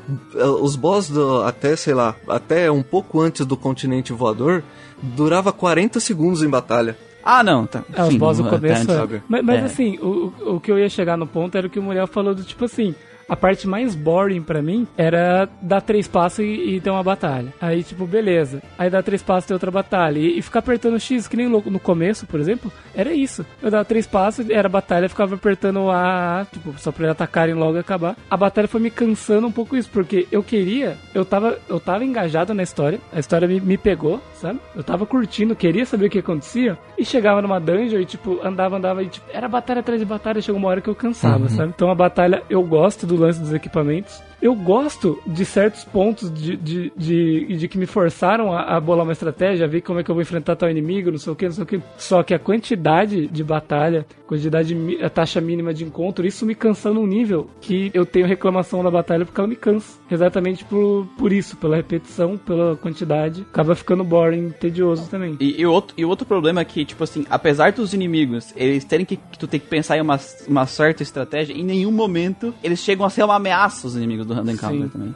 Os 0.61 0.75
boss 0.75 1.09
do, 1.09 1.41
até, 1.43 1.75
sei 1.77 1.93
lá, 1.93 2.15
até 2.27 2.69
um 2.69 2.83
pouco 2.83 3.21
antes 3.21 3.45
do 3.45 3.55
continente 3.55 4.11
voador, 4.11 4.61
durava 5.01 5.51
40 5.51 5.99
segundos 5.99 6.43
em 6.43 6.49
batalha. 6.49 6.97
Ah, 7.23 7.43
não, 7.43 7.67
tá. 7.67 7.83
É, 7.93 8.03
os 8.03 8.15
boss 8.15 8.39
no 8.39 8.49
começo. 8.49 8.87
tá, 8.87 8.93
é. 9.15 9.21
Mas, 9.27 9.43
mas 9.43 9.61
É. 9.61 9.65
assim, 9.65 9.97
o, 9.99 10.33
o- 10.41 10.55
o 10.55 10.59
que 10.59 10.71
eu 10.71 10.79
ia 10.79 10.89
chegar 10.89 11.15
no 11.17 11.27
ponto 11.27 11.55
era 11.57 11.67
o 11.67 11.69
que 11.69 11.77
o 11.77 11.83
Muriel 11.83 12.07
falou 12.07 12.33
do 12.33 12.43
tipo 12.43 12.65
assim. 12.65 12.95
A 13.31 13.35
parte 13.37 13.65
mais 13.65 13.95
boring 13.95 14.41
pra 14.41 14.61
mim 14.61 14.85
era 14.97 15.47
dar 15.61 15.79
três 15.79 16.05
passos 16.05 16.39
e, 16.39 16.75
e 16.75 16.81
ter 16.81 16.89
uma 16.89 17.01
batalha. 17.01 17.53
Aí, 17.61 17.81
tipo, 17.81 18.05
beleza. 18.05 18.61
Aí 18.77 18.89
dar 18.89 19.01
três 19.01 19.23
passos 19.23 19.45
e 19.45 19.47
ter 19.47 19.53
outra 19.53 19.71
batalha. 19.71 20.19
E, 20.19 20.37
e 20.37 20.41
ficar 20.41 20.59
apertando 20.59 20.99
X, 20.99 21.29
que 21.29 21.37
nem 21.37 21.47
louco. 21.47 21.71
No 21.71 21.79
começo, 21.79 22.27
por 22.27 22.41
exemplo, 22.41 22.69
era 22.93 23.13
isso. 23.13 23.45
Eu 23.61 23.71
dava 23.71 23.85
três 23.85 24.05
passos, 24.05 24.49
era 24.49 24.67
batalha, 24.67 25.07
ficava 25.07 25.35
apertando 25.35 25.89
A, 25.89 26.45
tipo, 26.51 26.77
só 26.77 26.91
pra 26.91 27.05
eles 27.05 27.13
atacarem 27.13 27.55
logo 27.55 27.77
e 27.77 27.79
acabar. 27.79 28.17
A 28.29 28.35
batalha 28.35 28.67
foi 28.67 28.81
me 28.81 28.91
cansando 28.91 29.47
um 29.47 29.51
pouco 29.51 29.77
isso, 29.77 29.89
porque 29.89 30.27
eu 30.29 30.43
queria, 30.43 30.97
eu 31.15 31.23
tava, 31.23 31.57
eu 31.69 31.79
tava 31.79 32.03
engajado 32.03 32.53
na 32.53 32.63
história, 32.63 32.99
a 33.13 33.19
história 33.19 33.47
me, 33.47 33.61
me 33.61 33.77
pegou, 33.77 34.19
sabe? 34.33 34.59
Eu 34.75 34.83
tava 34.83 35.05
curtindo, 35.05 35.55
queria 35.55 35.85
saber 35.85 36.07
o 36.07 36.09
que 36.09 36.19
acontecia, 36.19 36.77
e 36.97 37.05
chegava 37.05 37.41
numa 37.41 37.61
dungeon 37.61 38.01
e, 38.01 38.05
tipo, 38.05 38.45
andava, 38.45 38.75
andava, 38.75 39.01
e, 39.03 39.07
tipo, 39.07 39.25
era 39.31 39.47
batalha 39.47 39.79
atrás 39.79 40.01
de 40.01 40.05
batalha, 40.05 40.41
chegou 40.41 40.59
uma 40.59 40.67
hora 40.67 40.81
que 40.81 40.89
eu 40.89 40.95
cansava, 40.95 41.47
sabe? 41.47 41.71
Então 41.73 41.89
a 41.89 41.95
batalha, 41.95 42.43
eu 42.49 42.61
gosto 42.61 43.07
do 43.07 43.20
lance 43.21 43.39
dos 43.39 43.53
equipamentos, 43.53 44.21
eu 44.41 44.55
gosto 44.55 45.21
de 45.25 45.45
certos 45.45 45.83
pontos 45.83 46.33
de, 46.33 46.57
de, 46.57 46.91
de, 46.97 47.57
de 47.57 47.67
que 47.67 47.77
me 47.77 47.85
forçaram 47.85 48.51
a, 48.51 48.75
a 48.75 48.79
bolar 48.79 49.03
uma 49.03 49.11
estratégia, 49.11 49.65
a 49.65 49.69
ver 49.69 49.81
como 49.81 49.99
é 49.99 50.03
que 50.03 50.09
eu 50.09 50.15
vou 50.15 50.21
enfrentar 50.21 50.55
tal 50.55 50.69
inimigo, 50.69 51.11
não 51.11 51.17
sei 51.17 51.31
o 51.31 51.35
que, 51.35 51.45
não 51.45 51.51
sei 51.51 51.63
o 51.63 51.67
que. 51.67 51.81
Só 51.97 52.23
que 52.23 52.33
a 52.33 52.39
quantidade 52.39 53.27
de 53.27 53.43
batalha, 53.43 54.05
quantidade, 54.25 54.75
a 55.03 55.09
taxa 55.09 55.39
mínima 55.39 55.73
de 55.73 55.83
encontro, 55.83 56.25
isso 56.25 56.45
me 56.45 56.55
cansa 56.55 56.91
num 56.91 57.05
nível 57.05 57.49
que 57.61 57.91
eu 57.93 58.05
tenho 58.05 58.25
reclamação 58.25 58.83
da 58.83 58.89
batalha 58.89 59.25
porque 59.25 59.39
ela 59.39 59.47
me 59.47 59.55
cansa. 59.55 59.99
Exatamente 60.09 60.65
por, 60.65 61.07
por 61.17 61.31
isso, 61.31 61.55
pela 61.57 61.75
repetição, 61.75 62.37
pela 62.37 62.75
quantidade. 62.75 63.45
Acaba 63.51 63.75
ficando 63.75 64.03
boring, 64.03 64.49
tedioso 64.51 65.09
também. 65.09 65.37
E, 65.39 65.61
e 65.61 65.65
outro, 65.65 65.93
e 65.97 66.03
outro 66.03 66.25
problema 66.25 66.61
é 66.61 66.65
que, 66.65 66.83
tipo 66.83 67.03
assim, 67.03 67.25
apesar 67.29 67.71
dos 67.71 67.93
inimigos 67.93 68.53
eles 68.55 68.83
terem 68.83 69.05
que, 69.05 69.17
que 69.17 69.37
tu 69.37 69.47
tem 69.47 69.59
que 69.59 69.67
pensar 69.67 69.97
em 69.97 70.01
uma, 70.01 70.19
uma 70.47 70.65
certa 70.65 71.03
estratégia, 71.03 71.53
em 71.53 71.63
nenhum 71.63 71.91
momento 71.91 72.53
eles 72.63 72.79
chegam 72.79 73.05
a 73.05 73.09
ser 73.09 73.23
uma 73.23 73.35
ameaça 73.35 73.87
os 73.87 73.95
inimigos 73.95 74.30
do 74.31 74.35
Random 74.35 74.55
também. 74.89 75.15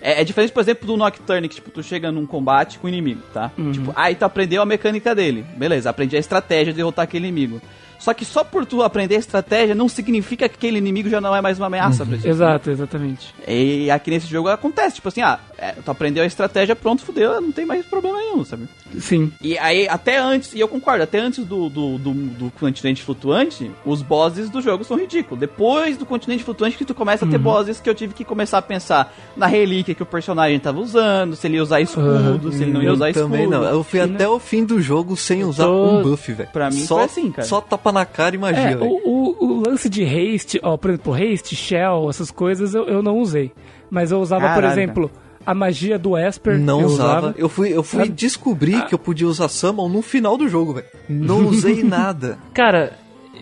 É, 0.00 0.20
é 0.20 0.24
diferente, 0.24 0.52
por 0.52 0.60
exemplo, 0.60 0.86
do 0.86 0.96
Nocturne, 0.96 1.48
que 1.48 1.54
tipo, 1.56 1.70
tu 1.70 1.82
chega 1.82 2.12
num 2.12 2.26
combate 2.26 2.78
com 2.78 2.86
o 2.86 2.90
inimigo, 2.90 3.22
tá? 3.32 3.50
Tipo, 3.72 3.92
aí 3.96 4.14
tu 4.14 4.24
aprendeu 4.24 4.60
a 4.60 4.66
mecânica 4.66 5.14
dele. 5.14 5.44
Beleza, 5.56 5.88
aprendi 5.88 6.16
a 6.16 6.18
estratégia 6.18 6.72
de 6.72 6.76
derrotar 6.76 7.04
aquele 7.04 7.26
inimigo. 7.28 7.60
Só 8.04 8.12
que 8.12 8.22
só 8.22 8.44
por 8.44 8.66
tu 8.66 8.82
aprender 8.82 9.16
a 9.16 9.18
estratégia 9.18 9.74
não 9.74 9.88
significa 9.88 10.46
que 10.46 10.56
aquele 10.56 10.76
inimigo 10.76 11.08
já 11.08 11.22
não 11.22 11.34
é 11.34 11.40
mais 11.40 11.56
uma 11.58 11.68
ameaça 11.68 12.04
pra 12.04 12.18
ti. 12.18 12.28
Exato, 12.28 12.70
exatamente. 12.70 13.34
E 13.48 13.90
aqui 13.90 14.10
nesse 14.10 14.26
jogo 14.26 14.50
acontece, 14.50 14.96
tipo 14.96 15.08
assim, 15.08 15.22
ah, 15.22 15.38
é, 15.56 15.72
tu 15.72 15.90
aprendeu 15.90 16.22
a 16.22 16.26
estratégia, 16.26 16.76
pronto, 16.76 17.02
fudeu, 17.02 17.40
não 17.40 17.50
tem 17.50 17.64
mais 17.64 17.86
problema 17.86 18.18
nenhum, 18.18 18.44
sabe? 18.44 18.68
Sim. 19.00 19.32
E 19.40 19.56
aí, 19.56 19.88
até 19.88 20.18
antes, 20.18 20.52
e 20.52 20.60
eu 20.60 20.68
concordo, 20.68 21.02
até 21.02 21.18
antes 21.18 21.46
do, 21.46 21.70
do, 21.70 21.96
do, 21.96 22.12
do 22.12 22.50
continente 22.60 23.02
flutuante, 23.02 23.70
os 23.86 24.02
bosses 24.02 24.50
do 24.50 24.60
jogo 24.60 24.84
são 24.84 24.98
ridículos. 24.98 25.40
Depois 25.40 25.96
do 25.96 26.04
continente 26.04 26.44
flutuante 26.44 26.76
que 26.76 26.84
tu 26.84 26.94
começa 26.94 27.24
a 27.24 27.28
ter 27.28 27.38
bosses 27.38 27.80
que 27.80 27.88
eu 27.88 27.94
tive 27.94 28.12
que 28.12 28.22
começar 28.22 28.58
a 28.58 28.62
pensar 28.62 29.14
na 29.34 29.46
relíquia 29.46 29.94
que 29.94 30.02
o 30.02 30.06
personagem 30.06 30.60
tava 30.60 30.78
usando, 30.78 31.36
se 31.36 31.46
ele 31.46 31.56
ia 31.56 31.62
usar 31.62 31.80
escudo, 31.80 32.52
se 32.52 32.62
ele 32.64 32.72
não 32.72 32.82
ia 32.82 32.88
eu 32.88 32.92
usar 32.92 33.08
escudo. 33.08 33.30
também 33.30 33.46
não. 33.46 33.62
Eu 33.64 33.82
fui 33.82 34.00
Sim, 34.00 34.06
né? 34.08 34.14
até 34.16 34.28
o 34.28 34.38
fim 34.38 34.62
do 34.64 34.78
jogo 34.82 35.16
sem 35.16 35.42
usar 35.42 35.64
tô- 35.64 35.86
um 36.00 36.02
buff, 36.02 36.32
velho. 36.34 36.50
Pra 36.52 36.68
mim 36.68 36.84
só, 36.84 36.96
foi 36.96 37.04
assim, 37.04 37.30
cara. 37.32 37.48
Só 37.48 37.62
tapa 37.62 37.93
na 37.94 38.04
cara 38.04 38.34
e 38.34 38.38
magia, 38.38 38.72
É, 38.72 38.76
o, 38.76 39.00
o, 39.04 39.36
o 39.46 39.62
lance 39.66 39.88
de 39.88 40.02
haste, 40.04 40.60
ó, 40.62 40.76
por 40.76 40.90
exemplo, 40.90 41.14
haste, 41.14 41.56
shell, 41.56 42.10
essas 42.10 42.30
coisas 42.30 42.74
eu, 42.74 42.84
eu 42.86 43.02
não 43.02 43.18
usei. 43.18 43.50
Mas 43.90 44.10
eu 44.12 44.20
usava, 44.20 44.52
por 44.54 44.64
exemplo, 44.64 45.10
a 45.46 45.54
magia 45.54 45.98
do 45.98 46.16
Esper. 46.18 46.58
Não 46.58 46.80
eu 46.80 46.86
usava. 46.88 47.18
usava. 47.28 47.34
Eu 47.38 47.48
fui, 47.48 47.68
eu 47.72 47.82
fui 47.82 48.00
Sabe? 48.00 48.12
descobrir 48.12 48.84
que 48.86 48.94
eu 48.94 48.98
podia 48.98 49.26
usar 49.28 49.48
Summon 49.48 49.88
no 49.88 50.02
final 50.02 50.36
do 50.36 50.48
jogo, 50.48 50.74
velho. 50.74 50.86
Não 51.08 51.46
usei 51.48 51.82
nada. 51.82 52.38
Cara, 52.52 52.98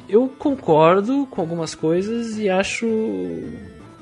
eu 0.08 0.28
concordo 0.38 1.26
com 1.30 1.40
algumas 1.40 1.74
coisas 1.74 2.38
e 2.38 2.48
acho 2.50 2.86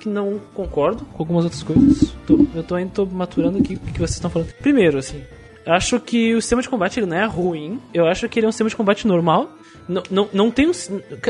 que 0.00 0.08
não 0.08 0.40
concordo 0.54 1.04
com 1.04 1.22
algumas 1.22 1.44
outras 1.44 1.62
coisas. 1.62 2.12
Tô- 2.26 2.46
eu 2.54 2.62
tô 2.62 2.74
ainda 2.74 2.90
tô 2.94 3.06
maturando 3.06 3.58
aqui 3.58 3.74
o 3.74 3.78
que 3.78 3.98
vocês 3.98 4.12
estão 4.12 4.30
falando. 4.30 4.48
Primeiro, 4.54 4.98
assim, 4.98 5.20
acho 5.66 6.00
que 6.00 6.34
o 6.34 6.40
sistema 6.40 6.62
de 6.62 6.68
combate 6.70 6.98
ele 6.98 7.06
não 7.06 7.16
é 7.18 7.26
ruim. 7.26 7.78
Eu 7.92 8.06
acho 8.06 8.28
que 8.28 8.38
ele 8.40 8.46
é 8.46 8.48
um 8.48 8.52
sistema 8.52 8.70
de 8.70 8.76
combate 8.76 9.06
normal. 9.06 9.50
Não, 9.90 10.28
não, 10.32 10.50
tem 10.52 10.68
um. 10.68 10.72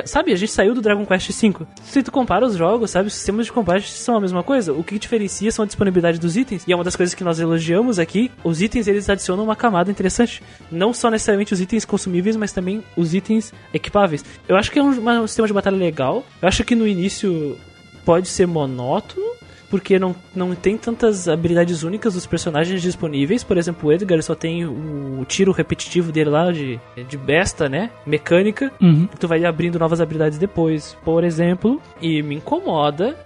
Sabe, 0.04 0.32
a 0.34 0.36
gente 0.36 0.52
saiu 0.52 0.74
do 0.74 0.82
Dragon 0.82 1.06
Quest 1.06 1.30
V. 1.30 1.66
Se 1.82 2.02
tu 2.02 2.12
compara 2.12 2.44
os 2.44 2.56
jogos, 2.56 2.90
sabe, 2.90 3.08
os 3.08 3.14
sistemas 3.14 3.46
de 3.46 3.52
combate 3.52 3.88
são 3.90 4.18
a 4.18 4.20
mesma 4.20 4.42
coisa. 4.42 4.74
O 4.74 4.84
que 4.84 4.98
diferencia 4.98 5.50
são 5.50 5.62
a 5.62 5.66
disponibilidade 5.66 6.20
dos 6.20 6.36
itens. 6.36 6.64
E 6.68 6.72
é 6.72 6.76
uma 6.76 6.84
das 6.84 6.94
coisas 6.94 7.14
que 7.14 7.24
nós 7.24 7.40
elogiamos 7.40 7.98
aqui. 7.98 8.30
Os 8.44 8.60
itens 8.60 8.86
eles 8.86 9.08
adicionam 9.08 9.44
uma 9.44 9.56
camada 9.56 9.90
interessante. 9.90 10.42
Não 10.70 10.92
só 10.92 11.10
necessariamente 11.10 11.54
os 11.54 11.60
itens 11.60 11.86
consumíveis, 11.86 12.36
mas 12.36 12.52
também 12.52 12.84
os 12.94 13.14
itens 13.14 13.50
equipáveis. 13.72 14.22
Eu 14.46 14.56
acho 14.56 14.70
que 14.70 14.78
é 14.78 14.82
um, 14.82 15.22
um 15.22 15.26
sistema 15.26 15.48
de 15.48 15.54
batalha 15.54 15.76
legal. 15.76 16.22
Eu 16.42 16.46
acho 16.46 16.62
que 16.62 16.74
no 16.74 16.86
início 16.86 17.56
pode 18.04 18.28
ser 18.28 18.46
monótono. 18.46 19.26
Porque 19.70 19.98
não, 19.98 20.14
não 20.34 20.54
tem 20.54 20.76
tantas 20.76 21.28
habilidades 21.28 21.84
únicas 21.84 22.14
dos 22.14 22.26
personagens 22.26 22.82
disponíveis. 22.82 23.44
Por 23.44 23.56
exemplo, 23.56 23.88
o 23.88 23.92
Edgar 23.92 24.20
só 24.22 24.34
tem 24.34 24.66
o 24.66 25.24
tiro 25.26 25.52
repetitivo 25.52 26.10
dele 26.10 26.30
lá 26.30 26.50
de, 26.50 26.80
de 27.08 27.16
besta, 27.16 27.68
né? 27.68 27.90
Mecânica. 28.04 28.72
Uhum. 28.82 29.08
Tu 29.18 29.28
vai 29.28 29.44
abrindo 29.44 29.78
novas 29.78 30.00
habilidades 30.00 30.38
depois, 30.38 30.96
por 31.04 31.22
exemplo. 31.22 31.80
E 32.02 32.20
me 32.20 32.34
incomoda 32.34 33.16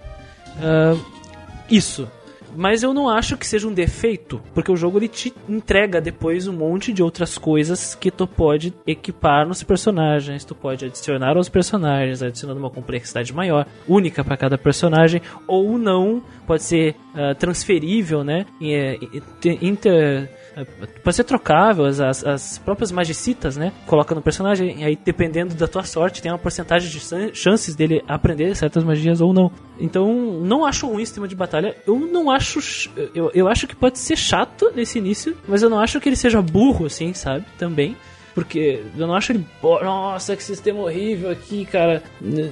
ah, 0.61 0.95
isso. 1.69 2.07
Mas 2.55 2.83
eu 2.83 2.93
não 2.93 3.09
acho 3.09 3.37
que 3.37 3.45
seja 3.45 3.67
um 3.67 3.73
defeito, 3.73 4.41
porque 4.53 4.71
o 4.71 4.75
jogo 4.75 4.97
ele 4.97 5.07
te 5.07 5.33
entrega 5.47 5.99
depois 6.01 6.47
um 6.47 6.53
monte 6.53 6.91
de 6.93 7.03
outras 7.03 7.37
coisas 7.37 7.95
que 7.95 8.09
tu 8.09 8.25
pode 8.27 8.73
equipar 8.87 9.47
nos 9.47 9.61
personagens, 9.63 10.43
tu 10.45 10.55
pode 10.55 10.85
adicionar 10.85 11.37
aos 11.37 11.49
personagens, 11.49 12.21
adicionando 12.23 12.59
uma 12.59 12.69
complexidade 12.69 13.33
maior, 13.33 13.65
única 13.87 14.23
para 14.23 14.37
cada 14.37 14.57
personagem, 14.57 15.21
ou 15.47 15.77
não, 15.77 16.23
pode 16.47 16.63
ser 16.63 16.95
ah, 17.13 17.33
transferível, 17.35 18.23
né? 18.23 18.45
E, 18.59 18.73
é, 18.73 18.95
e- 18.95 19.21
te- 19.39 19.59
inter, 19.61 20.29
pode 21.03 21.15
ser 21.15 21.23
trocável, 21.23 21.85
as, 21.85 21.99
as, 21.99 22.23
as 22.25 22.57
próprias 22.59 22.91
magicitas, 22.91 23.57
né? 23.57 23.73
Coloca 23.85 24.13
no 24.15 24.21
personagem, 24.21 24.81
e 24.81 24.83
aí 24.83 24.95
dependendo 25.03 25.53
da 25.55 25.67
tua 25.67 25.83
sorte, 25.83 26.21
tem 26.21 26.31
uma 26.31 26.37
porcentagem 26.37 26.89
de 26.89 26.99
chan- 26.99 27.33
chances 27.33 27.75
dele 27.75 28.03
aprender 28.07 28.55
certas 28.55 28.83
magias 28.83 29.21
ou 29.21 29.33
não. 29.33 29.51
Então, 29.79 30.13
não 30.41 30.65
acho 30.65 30.87
ruim 30.87 31.03
o 31.03 31.05
sistema 31.05 31.27
de 31.27 31.35
batalha. 31.35 31.75
Eu 31.85 31.99
não 31.99 32.31
acho. 32.31 32.61
ch- 32.61 32.89
Eu, 33.13 33.29
eu 33.33 33.47
acho 33.47 33.67
que 33.67 33.75
pode 33.75 33.99
ser 33.99 34.15
chato 34.15 34.71
nesse 34.75 34.97
início, 34.97 35.35
mas 35.47 35.61
eu 35.61 35.69
não 35.69 35.79
acho 35.79 35.99
que 35.99 36.07
ele 36.07 36.15
seja 36.15 36.41
burro, 36.41 36.85
assim, 36.85 37.13
sabe? 37.13 37.45
Também. 37.57 37.95
Porque 38.35 38.83
eu 38.97 39.07
não 39.07 39.15
acho 39.15 39.31
ele. 39.31 39.45
"Pô, 39.61 39.81
Nossa, 39.81 40.35
que 40.35 40.43
sistema 40.43 40.81
horrível 40.81 41.31
aqui, 41.31 41.65
cara. 41.65 42.03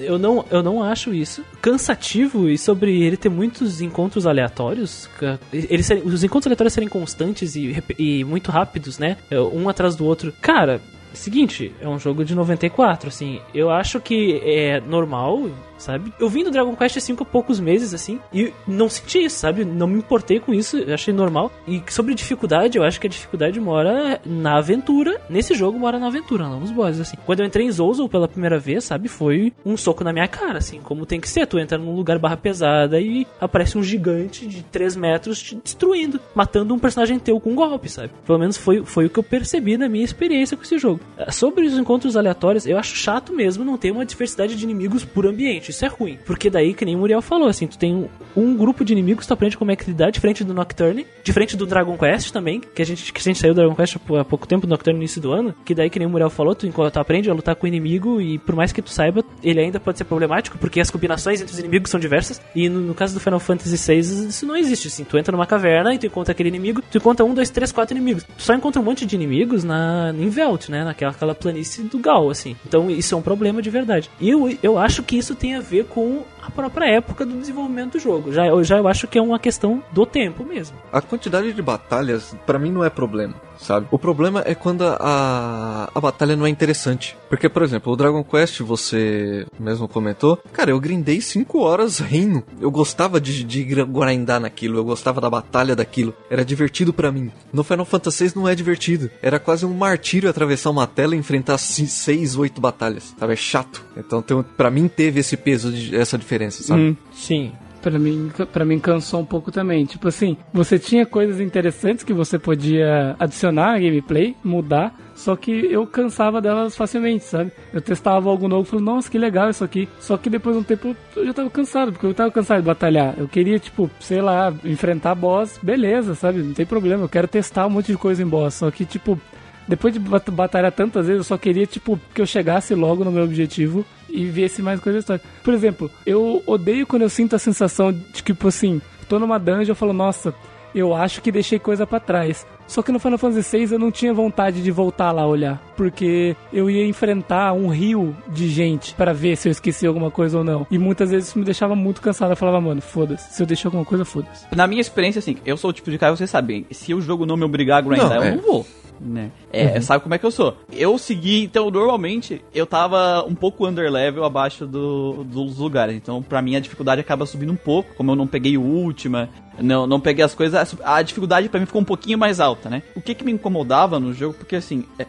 Eu 0.01 0.17
não, 0.17 0.45
eu 0.49 0.63
não 0.63 0.81
acho 0.81 1.13
isso. 1.13 1.43
Cansativo 1.61 2.47
e 2.49 2.57
sobre 2.57 3.03
ele 3.03 3.17
ter 3.17 3.27
muitos 3.29 3.81
encontros 3.81 4.25
aleatórios. 4.25 5.09
Eles 5.51 5.85
serem- 5.85 6.03
os 6.03 6.23
encontros 6.23 6.47
aleatórios 6.47 6.73
serem 6.73 6.87
constantes 6.87 7.55
e, 7.57 7.83
e 7.99 8.23
muito 8.23 8.49
rápidos, 8.49 8.97
né? 8.97 9.17
Um 9.53 9.67
atrás 9.67 9.93
do 9.95 10.05
outro. 10.05 10.33
Cara, 10.41 10.79
seguinte, 11.13 11.73
é 11.81 11.87
um 11.87 11.99
jogo 11.99 12.23
de 12.23 12.33
94, 12.33 13.09
assim. 13.09 13.41
Eu 13.53 13.69
acho 13.69 13.99
que 13.99 14.41
é 14.43 14.79
normal, 14.79 15.49
sabe? 15.83 16.13
Eu 16.19 16.29
vim 16.29 16.43
do 16.43 16.51
Dragon 16.51 16.75
Quest 16.75 16.95
V 16.95 17.15
há 17.19 17.25
poucos 17.25 17.59
meses, 17.59 17.93
assim, 17.93 18.19
e 18.33 18.53
não 18.67 18.89
senti 18.89 19.23
isso, 19.25 19.37
sabe? 19.37 19.65
Não 19.65 19.87
me 19.87 19.97
importei 19.97 20.39
com 20.39 20.53
isso, 20.53 20.77
achei 20.91 21.13
normal. 21.13 21.51
E 21.67 21.81
sobre 21.89 22.15
dificuldade, 22.15 22.77
eu 22.77 22.83
acho 22.83 22.99
que 22.99 23.07
a 23.07 23.09
dificuldade 23.09 23.59
mora 23.59 24.19
na 24.25 24.57
aventura. 24.57 25.21
Nesse 25.29 25.53
jogo 25.53 25.77
mora 25.77 25.99
na 25.99 26.07
aventura, 26.07 26.47
não 26.47 26.59
nos 26.59 26.71
bosses, 26.71 27.01
assim. 27.01 27.17
Quando 27.25 27.41
eu 27.41 27.45
entrei 27.45 27.65
em 27.65 27.71
Zouzou 27.71 28.07
pela 28.07 28.27
primeira 28.27 28.57
vez, 28.57 28.83
sabe? 28.85 29.07
Foi 29.07 29.53
um 29.65 29.75
soco 29.77 30.03
na 30.03 30.13
minha 30.13 30.27
cara, 30.27 30.57
assim, 30.57 30.79
como 30.81 31.05
tem 31.05 31.19
que 31.19 31.29
ser. 31.29 31.45
Tu 31.45 31.59
entra 31.59 31.77
num 31.77 31.95
lugar 31.95 32.17
barra 32.17 32.37
pesada 32.37 32.99
e 32.99 33.27
aparece 33.39 33.77
um 33.77 33.83
gigante 33.83 34.47
de 34.47 34.63
3 34.63 34.95
metros 34.95 35.41
te 35.41 35.55
destruindo, 35.55 36.19
matando 36.33 36.73
um 36.73 36.79
personagem 36.79 37.19
teu 37.19 37.39
com 37.39 37.51
um 37.51 37.55
golpe, 37.55 37.89
sabe? 37.89 38.11
Pelo 38.25 38.39
menos 38.39 38.57
foi, 38.57 38.83
foi 38.83 39.05
o 39.05 39.09
que 39.09 39.19
eu 39.19 39.23
percebi 39.23 39.77
na 39.77 39.89
minha 39.89 40.05
experiência 40.05 40.55
com 40.55 40.63
esse 40.63 40.77
jogo. 40.77 40.99
Sobre 41.29 41.65
os 41.65 41.77
encontros 41.77 42.15
aleatórios, 42.15 42.65
eu 42.65 42.77
acho 42.77 42.95
chato 42.95 43.33
mesmo 43.33 43.65
não 43.65 43.77
ter 43.77 43.91
uma 43.91 44.05
diversidade 44.05 44.55
de 44.55 44.63
inimigos 44.63 45.03
por 45.03 45.25
ambiente. 45.25 45.72
Isso 45.73 45.85
é 45.85 45.87
ruim. 45.87 46.17
Porque 46.25 46.49
daí, 46.49 46.73
que 46.73 46.85
nem 46.85 46.95
o 46.95 46.99
Muriel 46.99 47.21
falou, 47.21 47.47
assim, 47.47 47.67
tu 47.67 47.77
tem 47.77 47.93
um, 47.93 48.07
um 48.35 48.55
grupo 48.55 48.85
de 48.85 48.93
inimigos, 48.93 49.25
tu 49.25 49.33
aprende 49.33 49.57
como 49.57 49.71
é 49.71 49.75
que 49.75 49.85
lidar, 49.85 50.11
diferente 50.11 50.43
do 50.43 50.53
Nocturne, 50.53 51.05
diferente 51.23 51.57
do 51.57 51.65
Dragon 51.65 51.97
Quest 51.97 52.31
também, 52.31 52.59
que 52.59 52.81
a 52.81 52.85
gente, 52.85 53.11
que 53.11 53.19
a 53.19 53.23
gente 53.23 53.39
saiu 53.39 53.53
do 53.53 53.57
Dragon 53.57 53.75
Quest 53.75 53.95
há 53.95 54.25
pouco 54.25 54.47
tempo, 54.47 54.67
do 54.67 54.69
Nocturne 54.69 54.97
no 54.97 55.03
início 55.03 55.21
do 55.21 55.31
ano, 55.31 55.53
que 55.65 55.73
daí, 55.73 55.89
que 55.89 55.99
nem 55.99 56.07
o 56.07 56.11
Muriel 56.11 56.29
falou, 56.29 56.55
tu, 56.55 56.69
tu 56.69 56.99
aprende 56.99 57.29
a 57.29 57.33
lutar 57.33 57.55
com 57.55 57.65
o 57.65 57.67
inimigo 57.67 58.21
e 58.21 58.37
por 58.37 58.55
mais 58.55 58.71
que 58.71 58.81
tu 58.81 58.89
saiba, 58.89 59.23
ele 59.43 59.59
ainda 59.59 59.79
pode 59.79 59.97
ser 59.97 60.03
problemático, 60.03 60.57
porque 60.57 60.79
as 60.79 60.91
combinações 60.91 61.41
entre 61.41 61.53
os 61.53 61.59
inimigos 61.59 61.89
são 61.89 61.99
diversas. 61.99 62.41
E 62.55 62.69
no, 62.69 62.79
no 62.79 62.93
caso 62.93 63.13
do 63.13 63.19
Final 63.19 63.39
Fantasy 63.39 63.77
VI, 63.77 63.99
isso 63.99 64.45
não 64.45 64.55
existe, 64.55 64.87
assim. 64.87 65.03
Tu 65.03 65.17
entra 65.17 65.31
numa 65.31 65.45
caverna 65.45 65.93
e 65.93 65.97
tu 65.97 66.05
encontra 66.05 66.31
aquele 66.31 66.49
inimigo, 66.49 66.81
tu 66.91 66.97
encontra 66.97 67.25
um, 67.25 67.33
dois, 67.33 67.49
três, 67.49 67.71
quatro 67.71 67.95
inimigos. 67.95 68.23
Tu 68.23 68.43
só 68.43 68.53
encontra 68.53 68.81
um 68.81 68.85
monte 68.85 69.05
de 69.05 69.15
inimigos 69.15 69.63
na, 69.63 70.13
em 70.17 70.29
Velt, 70.29 70.69
né? 70.69 70.83
Naquela 70.83 71.13
aquela 71.23 71.35
planície 71.35 71.83
do 71.83 71.97
Gal, 71.97 72.29
assim. 72.29 72.55
Então 72.67 72.89
isso 72.89 73.15
é 73.15 73.17
um 73.17 73.21
problema 73.21 73.61
de 73.61 73.69
verdade. 73.69 74.09
E 74.19 74.29
eu, 74.29 74.57
eu 74.61 74.77
acho 74.77 75.01
que 75.03 75.17
isso 75.17 75.35
tem 75.35 75.55
a 75.55 75.59
ver 75.63 75.85
com 75.85 76.23
a 76.41 76.51
própria 76.51 76.85
época 76.85 77.25
do 77.25 77.37
desenvolvimento 77.37 77.93
do 77.93 77.99
jogo. 77.99 78.31
Já, 78.31 78.45
eu 78.47 78.63
já 78.63 78.77
eu 78.77 78.87
acho 78.87 79.07
que 79.07 79.17
é 79.17 79.21
uma 79.21 79.39
questão 79.39 79.81
do 79.91 80.05
tempo 80.05 80.43
mesmo. 80.43 80.77
A 80.91 81.01
quantidade 81.01 81.53
de 81.53 81.61
batalhas, 81.61 82.35
para 82.45 82.59
mim, 82.59 82.71
não 82.71 82.83
é 82.83 82.89
problema, 82.89 83.35
sabe? 83.57 83.87
O 83.89 83.97
problema 83.97 84.43
é 84.45 84.53
quando 84.53 84.83
a, 84.83 85.89
a 85.93 86.01
batalha 86.01 86.35
não 86.35 86.45
é 86.45 86.49
interessante. 86.49 87.17
Porque, 87.29 87.47
por 87.47 87.63
exemplo, 87.63 87.93
o 87.93 87.95
Dragon 87.95 88.23
Quest, 88.23 88.59
você 88.59 89.45
mesmo 89.59 89.87
comentou, 89.87 90.37
cara, 90.51 90.71
eu 90.71 90.79
grindei 90.79 91.21
5 91.21 91.59
horas 91.59 91.99
reino. 91.99 92.43
Eu 92.59 92.69
gostava 92.69 93.19
de, 93.21 93.43
de 93.43 93.63
grindar 93.63 94.39
naquilo, 94.39 94.77
eu 94.77 94.83
gostava 94.83 95.21
da 95.21 95.29
batalha 95.29 95.75
daquilo. 95.75 96.13
Era 96.29 96.43
divertido 96.43 96.93
para 96.93 97.11
mim. 97.11 97.31
No 97.51 97.63
Final 97.63 97.85
Fantasy 97.85 98.27
VI 98.27 98.33
não 98.35 98.47
é 98.47 98.53
divertido. 98.53 99.09
Era 99.21 99.39
quase 99.39 99.65
um 99.65 99.73
martírio 99.73 100.29
atravessar 100.29 100.69
uma 100.69 100.85
tela 100.85 101.15
e 101.15 101.19
enfrentar 101.19 101.57
6, 101.57 102.35
8 102.35 102.59
batalhas, 102.59 103.15
sabe? 103.17 103.33
É 103.33 103.37
chato. 103.37 103.83
Então, 103.95 104.21
tem, 104.21 104.43
pra 104.57 104.69
mim, 104.69 104.87
teve 104.87 105.21
esse 105.21 105.37
peso, 105.37 105.52
de, 105.57 105.95
essa 105.95 106.17
diferença, 106.17 106.63
sabe? 106.63 106.81
Hum, 106.81 106.95
sim. 107.13 107.51
Pra 107.81 107.99
mim, 107.99 108.31
pra 108.53 108.63
mim 108.63 108.79
cansou 108.79 109.19
um 109.19 109.25
pouco 109.25 109.51
também. 109.51 109.85
Tipo 109.85 110.07
assim, 110.07 110.37
você 110.53 110.79
tinha 110.79 111.05
coisas 111.05 111.41
interessantes 111.41 112.03
que 112.05 112.13
você 112.13 112.39
podia 112.39 113.13
adicionar 113.19 113.73
na 113.73 113.79
gameplay, 113.79 114.37
mudar, 114.41 114.95
só 115.15 115.35
que 115.35 115.51
eu 115.51 115.85
cansava 115.85 116.41
delas 116.41 116.75
facilmente, 116.77 117.25
sabe? 117.25 117.51
Eu 117.73 117.81
testava 117.81 118.29
algo 118.29 118.47
novo 118.47 118.63
e 118.63 118.69
falei, 118.69 118.85
nossa, 118.85 119.11
que 119.11 119.17
legal 119.17 119.49
isso 119.49 119.63
aqui. 119.63 119.87
Só 119.99 120.17
que 120.17 120.29
depois 120.29 120.55
de 120.55 120.61
um 120.61 120.63
tempo 120.63 120.95
eu 121.15 121.25
já 121.25 121.33
tava 121.33 121.49
cansado, 121.49 121.91
porque 121.91 122.05
eu 122.05 122.13
tava 122.13 122.31
cansado 122.31 122.61
de 122.61 122.65
batalhar. 122.65 123.15
Eu 123.17 123.27
queria, 123.27 123.59
tipo, 123.59 123.89
sei 123.99 124.21
lá, 124.21 124.53
enfrentar 124.63 125.13
boss, 125.13 125.59
beleza, 125.61 126.15
sabe? 126.15 126.39
Não 126.39 126.53
tem 126.53 126.65
problema, 126.65 127.03
eu 127.03 127.09
quero 127.09 127.27
testar 127.27 127.67
um 127.67 127.69
monte 127.69 127.91
de 127.91 127.97
coisa 127.97 128.23
em 128.23 128.27
boss. 128.27 128.55
Só 128.55 128.71
que, 128.71 128.85
tipo, 128.85 129.19
depois 129.67 129.93
de 129.93 129.99
batalhar 129.99 130.71
tantas 130.71 131.07
vezes, 131.07 131.19
eu 131.19 131.23
só 131.23 131.37
queria, 131.37 131.65
tipo, 131.65 131.99
que 132.13 132.21
eu 132.21 132.25
chegasse 132.25 132.73
logo 132.73 133.03
no 133.03 133.11
meu 133.11 133.23
objetivo 133.23 133.85
e 134.13 134.25
viesse 134.25 134.61
mais 134.61 134.79
coisa 134.79 134.97
da 134.97 134.99
história. 135.01 135.23
Por 135.43 135.53
exemplo, 135.53 135.89
eu 136.05 136.41
odeio 136.45 136.85
quando 136.85 137.01
eu 137.01 137.09
sinto 137.09 137.35
a 137.35 137.39
sensação 137.39 137.91
de, 137.91 137.99
tipo 138.21 138.47
assim, 138.47 138.79
tô 139.09 139.17
numa 139.19 139.39
dungeon 139.39 139.73
e 139.73 139.75
falo, 139.75 139.91
nossa, 139.91 140.33
eu 140.73 140.93
acho 140.93 141.21
que 141.21 141.31
deixei 141.31 141.59
coisa 141.59 141.85
para 141.85 141.99
trás. 141.99 142.45
Só 142.65 142.81
que 142.81 142.91
no 142.91 142.99
Final 142.99 143.17
Fantasy 143.17 143.57
VI 143.65 143.73
eu 143.73 143.79
não 143.79 143.91
tinha 143.91 144.13
vontade 144.13 144.63
de 144.63 144.71
voltar 144.71 145.11
lá 145.11 145.27
olhar, 145.27 145.61
porque 145.75 146.35
eu 146.51 146.69
ia 146.69 146.85
enfrentar 146.85 147.53
um 147.53 147.67
rio 147.67 148.15
de 148.29 148.47
gente 148.47 148.93
para 148.95 149.13
ver 149.13 149.35
se 149.35 149.47
eu 149.49 149.51
esqueci 149.51 149.85
alguma 149.85 150.09
coisa 150.09 150.37
ou 150.37 150.43
não. 150.43 150.65
E 150.71 150.77
muitas 150.79 151.11
vezes 151.11 151.29
isso 151.29 151.37
me 151.37 151.45
deixava 151.45 151.75
muito 151.75 152.01
cansado. 152.01 152.31
Eu 152.31 152.35
falava, 152.37 152.61
mano, 152.61 152.81
foda-se. 152.81 153.33
Se 153.35 153.43
eu 153.43 153.47
deixei 153.47 153.67
alguma 153.67 153.83
coisa, 153.85 154.05
foda-se. 154.05 154.45
Na 154.55 154.65
minha 154.65 154.81
experiência, 154.81 155.19
assim, 155.19 155.37
eu 155.45 155.57
sou 155.57 155.69
o 155.71 155.73
tipo 155.73 155.91
de 155.91 155.97
cara, 155.97 156.15
vocês 156.15 156.29
sabem, 156.29 156.65
se 156.71 156.93
o 156.93 157.01
jogo 157.01 157.25
não 157.25 157.35
me 157.37 157.43
obrigar 157.43 157.79
a 157.79 157.81
grindar, 157.81 158.09
Não, 158.09 158.15
eu 158.15 158.23
é. 158.23 158.35
não 158.35 158.41
vou. 158.41 158.65
Né? 158.99 159.31
É, 159.51 159.79
sabe 159.81 160.03
como 160.03 160.15
é 160.15 160.17
que 160.17 160.25
eu 160.25 160.31
sou? 160.31 160.57
Eu 160.71 160.97
segui, 160.97 161.43
então 161.43 161.69
normalmente 161.69 162.43
eu 162.53 162.65
tava 162.65 163.23
um 163.27 163.35
pouco 163.35 163.67
underlevel 163.67 164.23
abaixo 164.23 164.65
do, 164.65 165.23
dos 165.23 165.57
lugares. 165.57 165.95
Então, 165.95 166.21
pra 166.21 166.41
mim, 166.41 166.55
a 166.55 166.59
dificuldade 166.59 167.01
acaba 167.01 167.25
subindo 167.25 167.51
um 167.51 167.57
pouco. 167.57 167.93
Como 167.95 168.11
eu 168.11 168.15
não 168.15 168.27
peguei 168.27 168.57
o 168.57 168.63
última, 168.63 169.29
não, 169.59 169.85
não 169.85 169.99
peguei 169.99 170.23
as 170.23 170.33
coisas, 170.33 170.75
a 170.83 171.01
dificuldade 171.01 171.49
pra 171.49 171.59
mim 171.59 171.65
ficou 171.65 171.81
um 171.81 171.85
pouquinho 171.85 172.17
mais 172.17 172.39
alta, 172.39 172.69
né? 172.69 172.81
O 172.95 173.01
que 173.01 173.13
que 173.13 173.23
me 173.23 173.31
incomodava 173.31 173.99
no 173.99 174.13
jogo, 174.13 174.33
porque 174.33 174.55
assim. 174.55 174.85
é, 174.97 175.05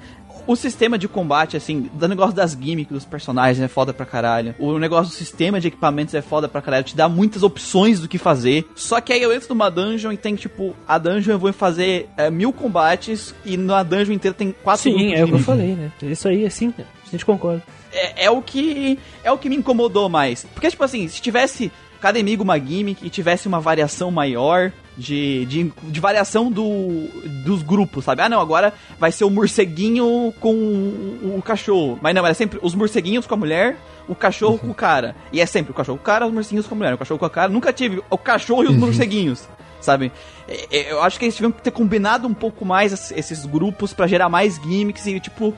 o 0.46 0.56
sistema 0.56 0.98
de 0.98 1.08
combate, 1.08 1.56
assim, 1.56 1.90
do 1.92 2.08
negócio 2.08 2.34
das 2.34 2.52
gimmicks 2.52 2.92
dos 2.92 3.04
personagens 3.04 3.64
é 3.64 3.68
foda 3.68 3.92
pra 3.92 4.04
caralho. 4.06 4.54
O 4.58 4.78
negócio 4.78 5.12
do 5.12 5.16
sistema 5.16 5.60
de 5.60 5.68
equipamentos 5.68 6.14
é 6.14 6.22
foda 6.22 6.48
pra 6.48 6.60
caralho. 6.60 6.84
Te 6.84 6.96
dá 6.96 7.08
muitas 7.08 7.42
opções 7.42 8.00
do 8.00 8.08
que 8.08 8.18
fazer. 8.18 8.66
Só 8.74 9.00
que 9.00 9.12
aí 9.12 9.22
eu 9.22 9.32
entro 9.32 9.48
numa 9.50 9.70
dungeon 9.70 10.12
e 10.12 10.16
tem, 10.16 10.34
tipo, 10.34 10.74
a 10.86 10.98
dungeon 10.98 11.32
eu 11.32 11.38
vou 11.38 11.52
fazer 11.52 12.08
é, 12.16 12.30
mil 12.30 12.52
combates 12.52 13.34
e 13.44 13.56
na 13.56 13.82
dungeon 13.82 14.14
inteira 14.14 14.34
tem 14.36 14.54
quatro 14.62 14.82
Sim, 14.82 15.14
é 15.14 15.24
o 15.24 15.28
que 15.28 15.34
eu 15.34 15.38
falei, 15.38 15.74
né? 15.74 15.90
Isso 16.02 16.28
aí, 16.28 16.44
assim, 16.44 16.72
a 16.78 17.10
gente 17.10 17.24
concorda. 17.24 17.62
é, 17.92 18.24
é 18.26 18.30
o 18.30 18.42
que 18.42 18.98
é 19.22 19.30
o 19.30 19.38
que 19.38 19.48
me 19.48 19.56
incomodou 19.56 20.08
mais. 20.08 20.44
Porque, 20.52 20.68
tipo 20.70 20.84
assim, 20.84 21.08
se 21.08 21.20
tivesse 21.20 21.70
cada 22.00 22.18
inimigo 22.18 22.42
uma 22.42 22.58
gimmick 22.58 23.06
e 23.06 23.08
tivesse 23.08 23.48
uma 23.48 23.60
variação 23.60 24.10
maior 24.10 24.72
de, 24.96 25.44
de, 25.46 25.72
de 25.84 26.00
variação 26.00 26.50
do, 26.50 27.08
dos 27.44 27.62
grupos, 27.62 28.04
sabe? 28.04 28.22
Ah, 28.22 28.28
não, 28.28 28.40
agora 28.40 28.72
vai 28.98 29.10
ser 29.12 29.24
o 29.24 29.30
morceguinho 29.30 30.32
com 30.40 30.54
o, 30.54 31.36
o 31.38 31.42
cachorro. 31.42 31.98
Mas 32.00 32.14
não, 32.14 32.24
era 32.24 32.34
sempre 32.34 32.58
os 32.62 32.74
morceguinhos 32.74 33.26
com 33.26 33.34
a 33.34 33.36
mulher, 33.36 33.76
o 34.08 34.14
cachorro 34.14 34.58
com 34.58 34.70
o 34.70 34.74
cara. 34.74 35.14
E 35.32 35.40
é 35.40 35.46
sempre 35.46 35.72
o 35.72 35.74
cachorro 35.74 35.98
com 35.98 36.02
o 36.02 36.06
cara, 36.06 36.26
os 36.26 36.32
morceguinhos 36.32 36.66
com 36.66 36.74
a 36.74 36.78
mulher, 36.78 36.94
o 36.94 36.98
cachorro 36.98 37.18
com 37.18 37.26
a 37.26 37.30
cara. 37.30 37.48
Nunca 37.50 37.72
tive 37.72 38.02
o 38.10 38.18
cachorro 38.18 38.64
e 38.64 38.68
os 38.68 38.76
morceguinhos. 38.76 39.48
Sabe? 39.80 40.10
É, 40.48 40.66
é, 40.78 40.92
Eu 40.92 41.02
acho 41.02 41.18
que 41.18 41.26
eles 41.26 41.34
tiveram 41.36 41.52
que 41.52 41.60
ter 41.60 41.70
combinado 41.70 42.26
um 42.26 42.32
pouco 42.32 42.64
mais 42.64 42.90
es- 42.92 43.12
esses 43.14 43.44
grupos 43.44 43.92
pra 43.92 44.06
gerar 44.06 44.30
mais 44.30 44.56
gimmicks 44.56 45.04
e, 45.06 45.20
tipo, 45.20 45.52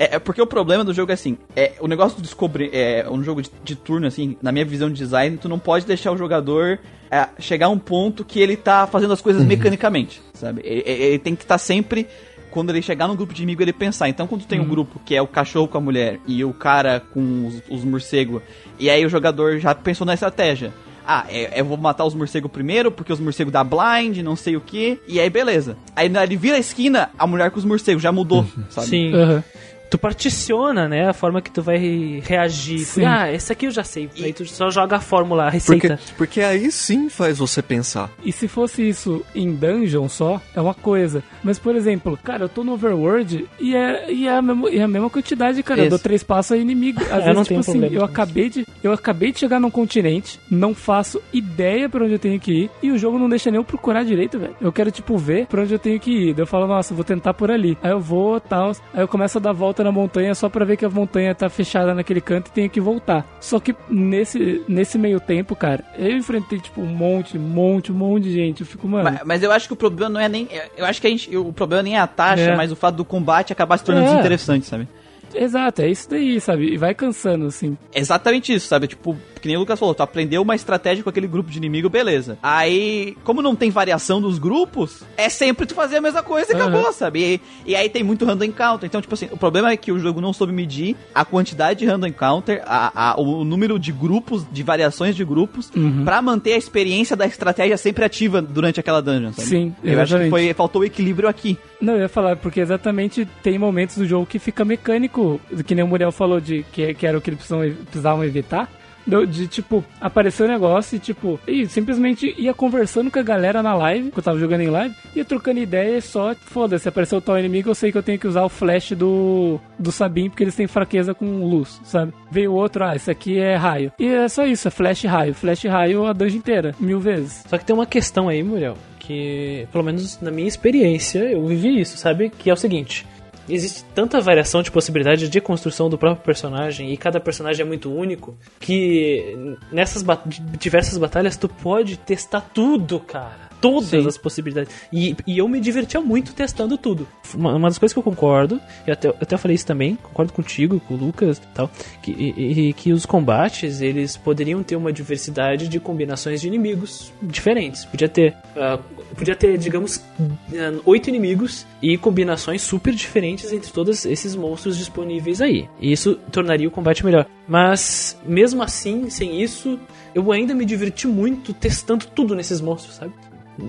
é, 0.00 0.16
é 0.16 0.18
porque 0.18 0.40
o 0.42 0.46
problema 0.46 0.82
do 0.82 0.92
jogo 0.94 1.10
é 1.12 1.14
assim, 1.14 1.36
é 1.54 1.74
o 1.78 1.86
negócio 1.86 2.16
do 2.16 2.22
descobrir, 2.22 2.70
é 2.72 3.06
um 3.10 3.22
jogo 3.22 3.42
de, 3.42 3.50
de 3.62 3.76
turno 3.76 4.06
assim, 4.06 4.36
na 4.42 4.50
minha 4.50 4.64
visão 4.64 4.88
de 4.88 4.96
design, 4.96 5.36
tu 5.36 5.48
não 5.48 5.58
pode 5.58 5.84
deixar 5.86 6.10
o 6.10 6.16
jogador 6.16 6.78
é, 7.10 7.28
chegar 7.38 7.66
a 7.66 7.68
um 7.68 7.78
ponto 7.78 8.24
que 8.24 8.40
ele 8.40 8.56
tá 8.56 8.86
fazendo 8.86 9.12
as 9.12 9.20
coisas 9.20 9.42
mecanicamente, 9.46 10.20
sabe? 10.34 10.62
Ele, 10.64 10.82
ele- 10.86 11.18
tem 11.18 11.36
que 11.36 11.42
estar 11.44 11.58
sempre 11.58 12.06
quando 12.50 12.70
ele 12.70 12.82
chegar 12.82 13.06
num 13.06 13.14
grupo 13.14 13.32
de 13.32 13.42
inimigo, 13.42 13.62
ele 13.62 13.72
pensar. 13.72 14.08
Então, 14.08 14.26
quando 14.26 14.40
tu 14.40 14.46
tem 14.48 14.58
um 14.58 14.64
grupo 14.68 14.98
que 15.04 15.14
é 15.14 15.22
o 15.22 15.26
cachorro 15.26 15.68
com 15.68 15.78
a 15.78 15.80
mulher 15.80 16.18
e 16.26 16.44
o 16.44 16.52
cara 16.52 16.98
com 17.12 17.46
os, 17.46 17.62
os 17.70 17.84
morcegos, 17.84 18.42
e 18.78 18.90
aí 18.90 19.06
o 19.06 19.08
jogador 19.08 19.58
já 19.58 19.72
pensou 19.74 20.04
na 20.06 20.14
estratégia. 20.14 20.72
Ah, 21.06 21.24
é- 21.28 21.60
eu 21.60 21.64
vou 21.64 21.76
matar 21.76 22.04
os 22.04 22.14
morcegos 22.14 22.50
primeiro, 22.50 22.90
porque 22.90 23.12
os 23.12 23.20
morcegos 23.20 23.52
dá 23.52 23.62
blind, 23.62 24.18
não 24.18 24.34
sei 24.36 24.56
o 24.56 24.60
que, 24.60 24.98
e 25.06 25.20
aí 25.20 25.30
beleza. 25.30 25.76
Aí 25.94 26.08
na- 26.08 26.24
ele 26.24 26.36
vira 26.36 26.56
a 26.56 26.60
esquina, 26.60 27.10
a 27.18 27.26
mulher 27.26 27.50
com 27.52 27.58
os 27.58 27.64
morcegos 27.64 28.02
já 28.02 28.10
mudou, 28.12 28.44
sabe? 28.68 28.86
Sim. 28.88 29.14
Aham. 29.14 29.44
Tu 29.90 29.98
particiona, 29.98 30.88
né, 30.88 31.08
a 31.08 31.12
forma 31.12 31.42
que 31.42 31.50
tu 31.50 31.60
vai 31.62 32.20
reagir. 32.24 32.78
Sim. 32.80 33.04
Ah, 33.04 33.30
esse 33.32 33.52
aqui 33.52 33.66
eu 33.66 33.70
já 33.72 33.82
sei. 33.82 34.08
Aí 34.22 34.32
tu 34.32 34.46
só 34.46 34.70
joga 34.70 34.96
a 34.96 35.00
fórmula, 35.00 35.48
a 35.48 35.50
Porque, 35.50 35.88
receita. 35.88 35.98
porque 36.16 36.40
aí 36.40 36.70
sim 36.70 37.08
faz 37.08 37.38
você 37.38 37.60
pensar. 37.60 38.08
E 38.24 38.30
se 38.30 38.46
fosse 38.46 38.88
isso 38.88 39.24
em 39.34 39.52
dungeon 39.52 40.08
só, 40.08 40.40
é 40.54 40.60
uma 40.60 40.74
coisa. 40.74 41.24
Mas, 41.42 41.58
por 41.58 41.74
exemplo, 41.74 42.16
cara, 42.22 42.44
eu 42.44 42.48
tô 42.48 42.62
no 42.62 42.74
overworld 42.74 43.48
e 43.58 43.74
é, 43.74 44.12
e 44.12 44.28
é, 44.28 44.32
a, 44.36 44.40
mesma, 44.40 44.70
e 44.70 44.78
é 44.78 44.82
a 44.82 44.88
mesma 44.88 45.10
quantidade, 45.10 45.60
cara. 45.62 45.80
Eu 45.80 45.84
Isso. 45.84 45.90
dou 45.90 45.98
três 45.98 46.22
passos 46.22 46.52
a 46.52 46.56
inimigo. 46.56 47.00
Às 47.10 47.10
Eu 47.10 47.16
vezes, 47.16 47.34
não 47.34 47.44
tipo 47.44 47.60
assim, 47.60 47.84
eu 47.92 48.04
acabei, 48.04 48.48
de, 48.48 48.66
eu 48.84 48.92
acabei 48.92 49.32
de 49.32 49.40
chegar 49.40 49.58
num 49.58 49.70
continente, 49.70 50.38
não 50.48 50.72
faço 50.72 51.20
ideia 51.32 51.88
pra 51.88 52.04
onde 52.04 52.12
eu 52.12 52.18
tenho 52.18 52.38
que 52.38 52.52
ir, 52.52 52.70
e 52.80 52.92
o 52.92 52.98
jogo 52.98 53.18
não 53.18 53.28
deixa 53.28 53.50
nem 53.50 53.58
eu 53.58 53.64
procurar 53.64 54.04
direito, 54.04 54.38
velho. 54.38 54.54
Eu 54.60 54.70
quero, 54.72 54.90
tipo, 54.92 55.18
ver 55.18 55.46
pra 55.46 55.62
onde 55.62 55.74
eu 55.74 55.78
tenho 55.80 55.98
que 55.98 56.10
ir. 56.12 56.34
Daí 56.34 56.42
eu 56.42 56.46
falo, 56.46 56.68
nossa, 56.68 56.92
eu 56.92 56.96
vou 56.96 57.04
tentar 57.04 57.34
por 57.34 57.50
ali. 57.50 57.76
Aí 57.82 57.90
eu 57.90 58.00
vou, 58.00 58.38
tal. 58.40 58.70
Aí 58.94 59.00
eu 59.02 59.08
começo 59.08 59.38
a 59.38 59.40
dar 59.40 59.52
volta 59.52 59.79
na 59.84 59.92
montanha 59.92 60.34
só 60.34 60.48
pra 60.48 60.64
ver 60.64 60.76
que 60.76 60.84
a 60.84 60.90
montanha 60.90 61.34
tá 61.34 61.48
fechada 61.48 61.94
naquele 61.94 62.20
canto 62.20 62.48
e 62.48 62.52
tenho 62.52 62.70
que 62.70 62.80
voltar. 62.80 63.26
Só 63.40 63.58
que 63.60 63.74
nesse, 63.88 64.62
nesse 64.68 64.98
meio 64.98 65.20
tempo, 65.20 65.54
cara, 65.56 65.84
eu 65.98 66.16
enfrentei, 66.16 66.58
tipo, 66.58 66.80
um 66.80 66.86
monte, 66.86 67.36
um 67.38 67.40
monte, 67.40 67.92
um 67.92 67.94
monte 67.94 68.24
de 68.24 68.32
gente. 68.32 68.60
Eu 68.60 68.66
fico, 68.66 68.86
mano. 68.88 69.04
Mas, 69.04 69.20
mas 69.24 69.42
eu 69.42 69.52
acho 69.52 69.66
que 69.66 69.72
o 69.72 69.76
problema 69.76 70.10
não 70.14 70.20
é 70.20 70.28
nem. 70.28 70.48
Eu 70.76 70.84
acho 70.86 71.00
que 71.00 71.06
a 71.06 71.10
gente, 71.10 71.36
o 71.36 71.52
problema 71.52 71.82
nem 71.82 71.96
é 71.96 72.00
a 72.00 72.06
taxa, 72.06 72.42
É. 72.50 72.56
mas 72.56 72.70
o 72.72 72.76
fato 72.76 72.96
do 72.96 73.04
combate 73.04 73.52
acabar 73.52 73.76
se 73.78 73.84
tornando 73.84 74.06
É. 74.06 74.10
desinteressante, 74.10 74.66
sabe? 74.66 74.88
Exato, 75.32 75.82
é 75.82 75.88
isso 75.88 76.10
daí, 76.10 76.40
sabe? 76.40 76.72
E 76.72 76.76
vai 76.76 76.92
cansando, 76.92 77.46
assim. 77.46 77.78
É 77.94 78.00
Exatamente 78.00 78.52
isso, 78.52 78.66
sabe? 78.66 78.88
Tipo, 78.88 79.16
que 79.40 79.48
nem 79.48 79.56
o 79.56 79.60
Lucas 79.60 79.78
falou, 79.78 79.94
tu 79.94 80.02
aprendeu 80.02 80.42
uma 80.42 80.54
estratégia 80.54 81.02
com 81.02 81.10
aquele 81.10 81.26
grupo 81.26 81.50
de 81.50 81.58
inimigo, 81.58 81.88
beleza. 81.88 82.38
Aí, 82.42 83.16
como 83.24 83.40
não 83.42 83.54
tem 83.56 83.70
variação 83.70 84.20
dos 84.20 84.38
grupos, 84.38 85.02
é 85.16 85.28
sempre 85.28 85.66
tu 85.66 85.74
fazer 85.74 85.96
a 85.96 86.00
mesma 86.00 86.22
coisa 86.22 86.52
e 86.52 86.54
Aham. 86.56 86.68
acabou, 86.68 86.92
sabe? 86.92 87.40
E, 87.64 87.70
e 87.72 87.76
aí 87.76 87.88
tem 87.88 88.02
muito 88.02 88.24
random 88.24 88.44
encounter. 88.44 88.86
Então, 88.86 89.00
tipo 89.00 89.14
assim, 89.14 89.28
o 89.30 89.36
problema 89.36 89.70
é 89.70 89.76
que 89.76 89.90
o 89.92 89.98
jogo 89.98 90.20
não 90.20 90.32
soube 90.32 90.52
medir 90.52 90.96
a 91.14 91.24
quantidade 91.24 91.80
de 91.80 91.86
random 91.86 92.08
encounter, 92.08 92.62
a, 92.66 93.12
a- 93.12 93.20
o 93.20 93.44
número 93.44 93.78
de 93.78 93.92
grupos, 93.92 94.44
de 94.50 94.62
variações 94.62 95.16
de 95.16 95.24
grupos, 95.24 95.70
Uhum. 95.74 96.04
pra 96.04 96.20
manter 96.20 96.52
a 96.54 96.56
experiência 96.58 97.16
da 97.16 97.26
estratégia 97.26 97.76
sempre 97.76 98.04
ativa 98.04 98.42
durante 98.42 98.78
aquela 98.80 99.00
dungeon, 99.00 99.32
sabe? 99.32 99.48
Sim, 99.48 99.74
Eu 99.82 99.92
acho 99.92 99.96
que 99.96 100.02
exatamente. 100.02 100.30
foi, 100.30 100.54
faltou 100.54 100.82
o 100.82 100.84
equilíbrio 100.84 101.28
aqui. 101.28 101.56
Não, 101.80 101.94
eu 101.94 102.00
ia 102.00 102.08
falar, 102.08 102.36
porque 102.36 102.60
exatamente 102.60 103.26
tem 103.42 103.58
momentos 103.58 103.96
do 103.96 104.06
jogo 104.06 104.26
que 104.26 104.38
fica 104.38 104.64
mecânico, 104.64 105.40
que 105.66 105.74
nem 105.74 105.84
o 105.84 105.88
Muriel 105.88 106.12
falou, 106.12 106.40
de 106.40 106.64
que, 106.72 106.92
que 106.94 107.06
era 107.06 107.16
o 107.16 107.20
que 107.20 107.30
eles 107.30 107.40
precisavam 107.40 108.24
evitar. 108.24 108.68
Do- 109.06 109.26
de, 109.26 109.46
tipo, 109.48 109.84
aparecer 110.00 110.44
o 110.44 110.48
negócio 110.48 110.96
e, 110.96 110.98
tipo, 110.98 111.38
e 111.46 111.66
simplesmente 111.66 112.34
ia 112.38 112.54
conversando 112.54 113.10
com 113.10 113.18
a 113.18 113.22
galera 113.22 113.62
na 113.62 113.74
live, 113.74 114.10
que 114.10 114.18
eu 114.18 114.22
tava 114.22 114.38
jogando 114.38 114.60
em 114.60 114.68
live, 114.70 114.94
ia 115.14 115.24
trocando 115.24 115.60
ideia 115.60 115.98
e 115.98 116.02
só, 116.02 116.34
foda-se, 116.34 116.88
apareceu 116.88 117.18
o 117.18 117.20
tal 117.20 117.38
inimigo, 117.38 117.70
eu 117.70 117.74
sei 117.74 117.90
que 117.92 117.98
eu 117.98 118.02
tenho 118.02 118.18
que 118.18 118.26
usar 118.28 118.44
o 118.44 118.48
flash 118.48 118.92
do, 118.92 119.58
do 119.78 119.90
Sabin, 119.92 120.28
porque 120.28 120.44
eles 120.44 120.54
têm 120.54 120.66
fraqueza 120.66 121.14
com 121.14 121.44
luz, 121.44 121.80
sabe? 121.84 122.12
Veio 122.30 122.52
outro, 122.52 122.84
ah, 122.84 122.94
esse 122.94 123.10
aqui 123.10 123.38
é 123.38 123.56
raio. 123.56 123.92
E 123.98 124.06
é 124.06 124.28
só 124.28 124.44
isso, 124.46 124.68
é 124.68 124.70
flash 124.70 125.04
raio. 125.04 125.34
Flash 125.34 125.64
raio 125.64 126.06
a 126.06 126.12
dungeon 126.12 126.38
inteira, 126.38 126.74
mil 126.78 127.00
vezes. 127.00 127.44
Só 127.48 127.58
que 127.58 127.64
tem 127.64 127.74
uma 127.74 127.86
questão 127.86 128.28
aí, 128.28 128.42
Muriel, 128.42 128.76
que, 128.98 129.66
pelo 129.72 129.82
menos 129.84 130.20
na 130.20 130.30
minha 130.30 130.46
experiência, 130.48 131.18
eu 131.20 131.44
vivi 131.46 131.80
isso, 131.80 131.96
sabe? 131.96 132.30
Que 132.30 132.50
é 132.50 132.52
o 132.52 132.56
seguinte. 132.56 133.06
Existe 133.50 133.84
tanta 133.94 134.20
variação 134.20 134.62
de 134.62 134.70
possibilidades 134.70 135.28
de 135.28 135.40
construção 135.40 135.90
do 135.90 135.98
próprio 135.98 136.24
personagem 136.24 136.92
e 136.92 136.96
cada 136.96 137.18
personagem 137.20 137.62
é 137.62 137.68
muito 137.68 137.92
único 137.92 138.36
que 138.58 139.56
nessas 139.72 140.02
ba- 140.02 140.22
diversas 140.58 140.96
batalhas 140.96 141.36
tu 141.36 141.48
pode 141.48 141.96
testar 141.96 142.40
tudo, 142.54 143.00
cara. 143.00 143.49
Todas 143.60 143.88
Sim. 143.90 144.06
as 144.06 144.16
possibilidades. 144.16 144.72
E, 144.92 145.14
e 145.26 145.38
eu 145.38 145.48
me 145.48 145.60
divertia 145.60 146.00
muito 146.00 146.32
testando 146.32 146.78
tudo. 146.78 147.06
Uma, 147.34 147.54
uma 147.54 147.68
das 147.68 147.78
coisas 147.78 147.92
que 147.92 147.98
eu 147.98 148.02
concordo, 148.02 148.60
e 148.86 148.90
até, 148.90 149.08
eu 149.08 149.16
até 149.20 149.36
falei 149.36 149.54
isso 149.54 149.66
também, 149.66 149.96
concordo 150.02 150.32
contigo, 150.32 150.80
com 150.80 150.94
o 150.94 150.96
Lucas 150.96 151.38
e 151.38 151.54
tal, 151.54 151.70
que, 152.02 152.10
e- 152.12 152.68
e 152.68 152.72
que 152.72 152.92
os 152.92 153.04
combates 153.04 153.80
eles 153.80 154.16
poderiam 154.16 154.62
ter 154.62 154.76
uma 154.76 154.92
diversidade 154.92 155.68
de 155.68 155.78
combinações 155.78 156.40
de 156.40 156.46
inimigos 156.48 157.12
diferentes. 157.22 157.84
Podia 157.84 158.08
ter, 158.08 158.34
ah, 158.56 158.78
podia 159.16 159.36
ter 159.36 159.58
digamos, 159.58 160.00
ah, 160.20 160.80
oito 160.86 161.08
inimigos 161.08 161.66
e 161.82 161.96
combinações 161.98 162.62
super 162.62 162.94
diferentes 162.94 163.52
entre 163.52 163.70
todos 163.70 164.04
esses 164.06 164.34
monstros 164.34 164.76
disponíveis 164.78 165.40
aí. 165.40 165.68
E 165.80 165.92
isso 165.92 166.14
tornaria 166.32 166.66
o 166.66 166.70
combate 166.70 167.04
melhor. 167.04 167.26
Mas, 167.46 168.18
mesmo 168.24 168.62
assim, 168.62 169.10
sem 169.10 169.42
isso, 169.42 169.78
eu 170.14 170.30
ainda 170.32 170.54
me 170.54 170.64
diverti 170.64 171.06
muito 171.06 171.52
testando 171.52 172.06
tudo 172.06 172.34
nesses 172.34 172.60
monstros, 172.60 172.94
sabe? 172.96 173.12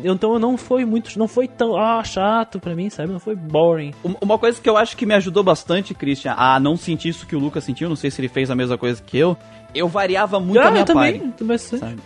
Então 0.03 0.37
não 0.39 0.57
foi 0.57 0.85
muito, 0.85 1.17
não 1.17 1.27
foi 1.27 1.47
tão 1.47 1.77
ah, 1.77 2.03
chato 2.03 2.59
pra 2.59 2.75
mim, 2.75 2.89
sabe? 2.89 3.11
Não 3.11 3.19
foi 3.19 3.35
boring. 3.35 3.93
Um- 4.03 4.15
Uma 4.21 4.37
coisa 4.37 4.59
que 4.61 4.69
eu 4.69 4.77
acho 4.77 4.95
que 4.95 5.05
me 5.05 5.13
ajudou 5.13 5.43
bastante, 5.43 5.93
Christian, 5.93 6.33
a 6.37 6.59
não 6.59 6.75
sentir 6.77 7.09
isso 7.09 7.25
que 7.25 7.35
o 7.35 7.39
Lucas 7.39 7.63
sentiu, 7.63 7.89
não 7.89 7.95
sei 7.95 8.11
se 8.11 8.21
ele 8.21 8.27
fez 8.29 8.49
a 8.49 8.55
mesma 8.55 8.77
coisa 8.77 9.01
que 9.01 9.17
eu, 9.17 9.35
eu 9.73 9.87
variava 9.87 10.39
muito 10.39 10.59
a 10.59 10.67
ah, 10.67 10.71
minha 10.71 10.81
eu 10.81 10.85
também, 10.85 11.19
party. 11.19 11.33
também 11.37 11.57
sabe? 11.57 11.97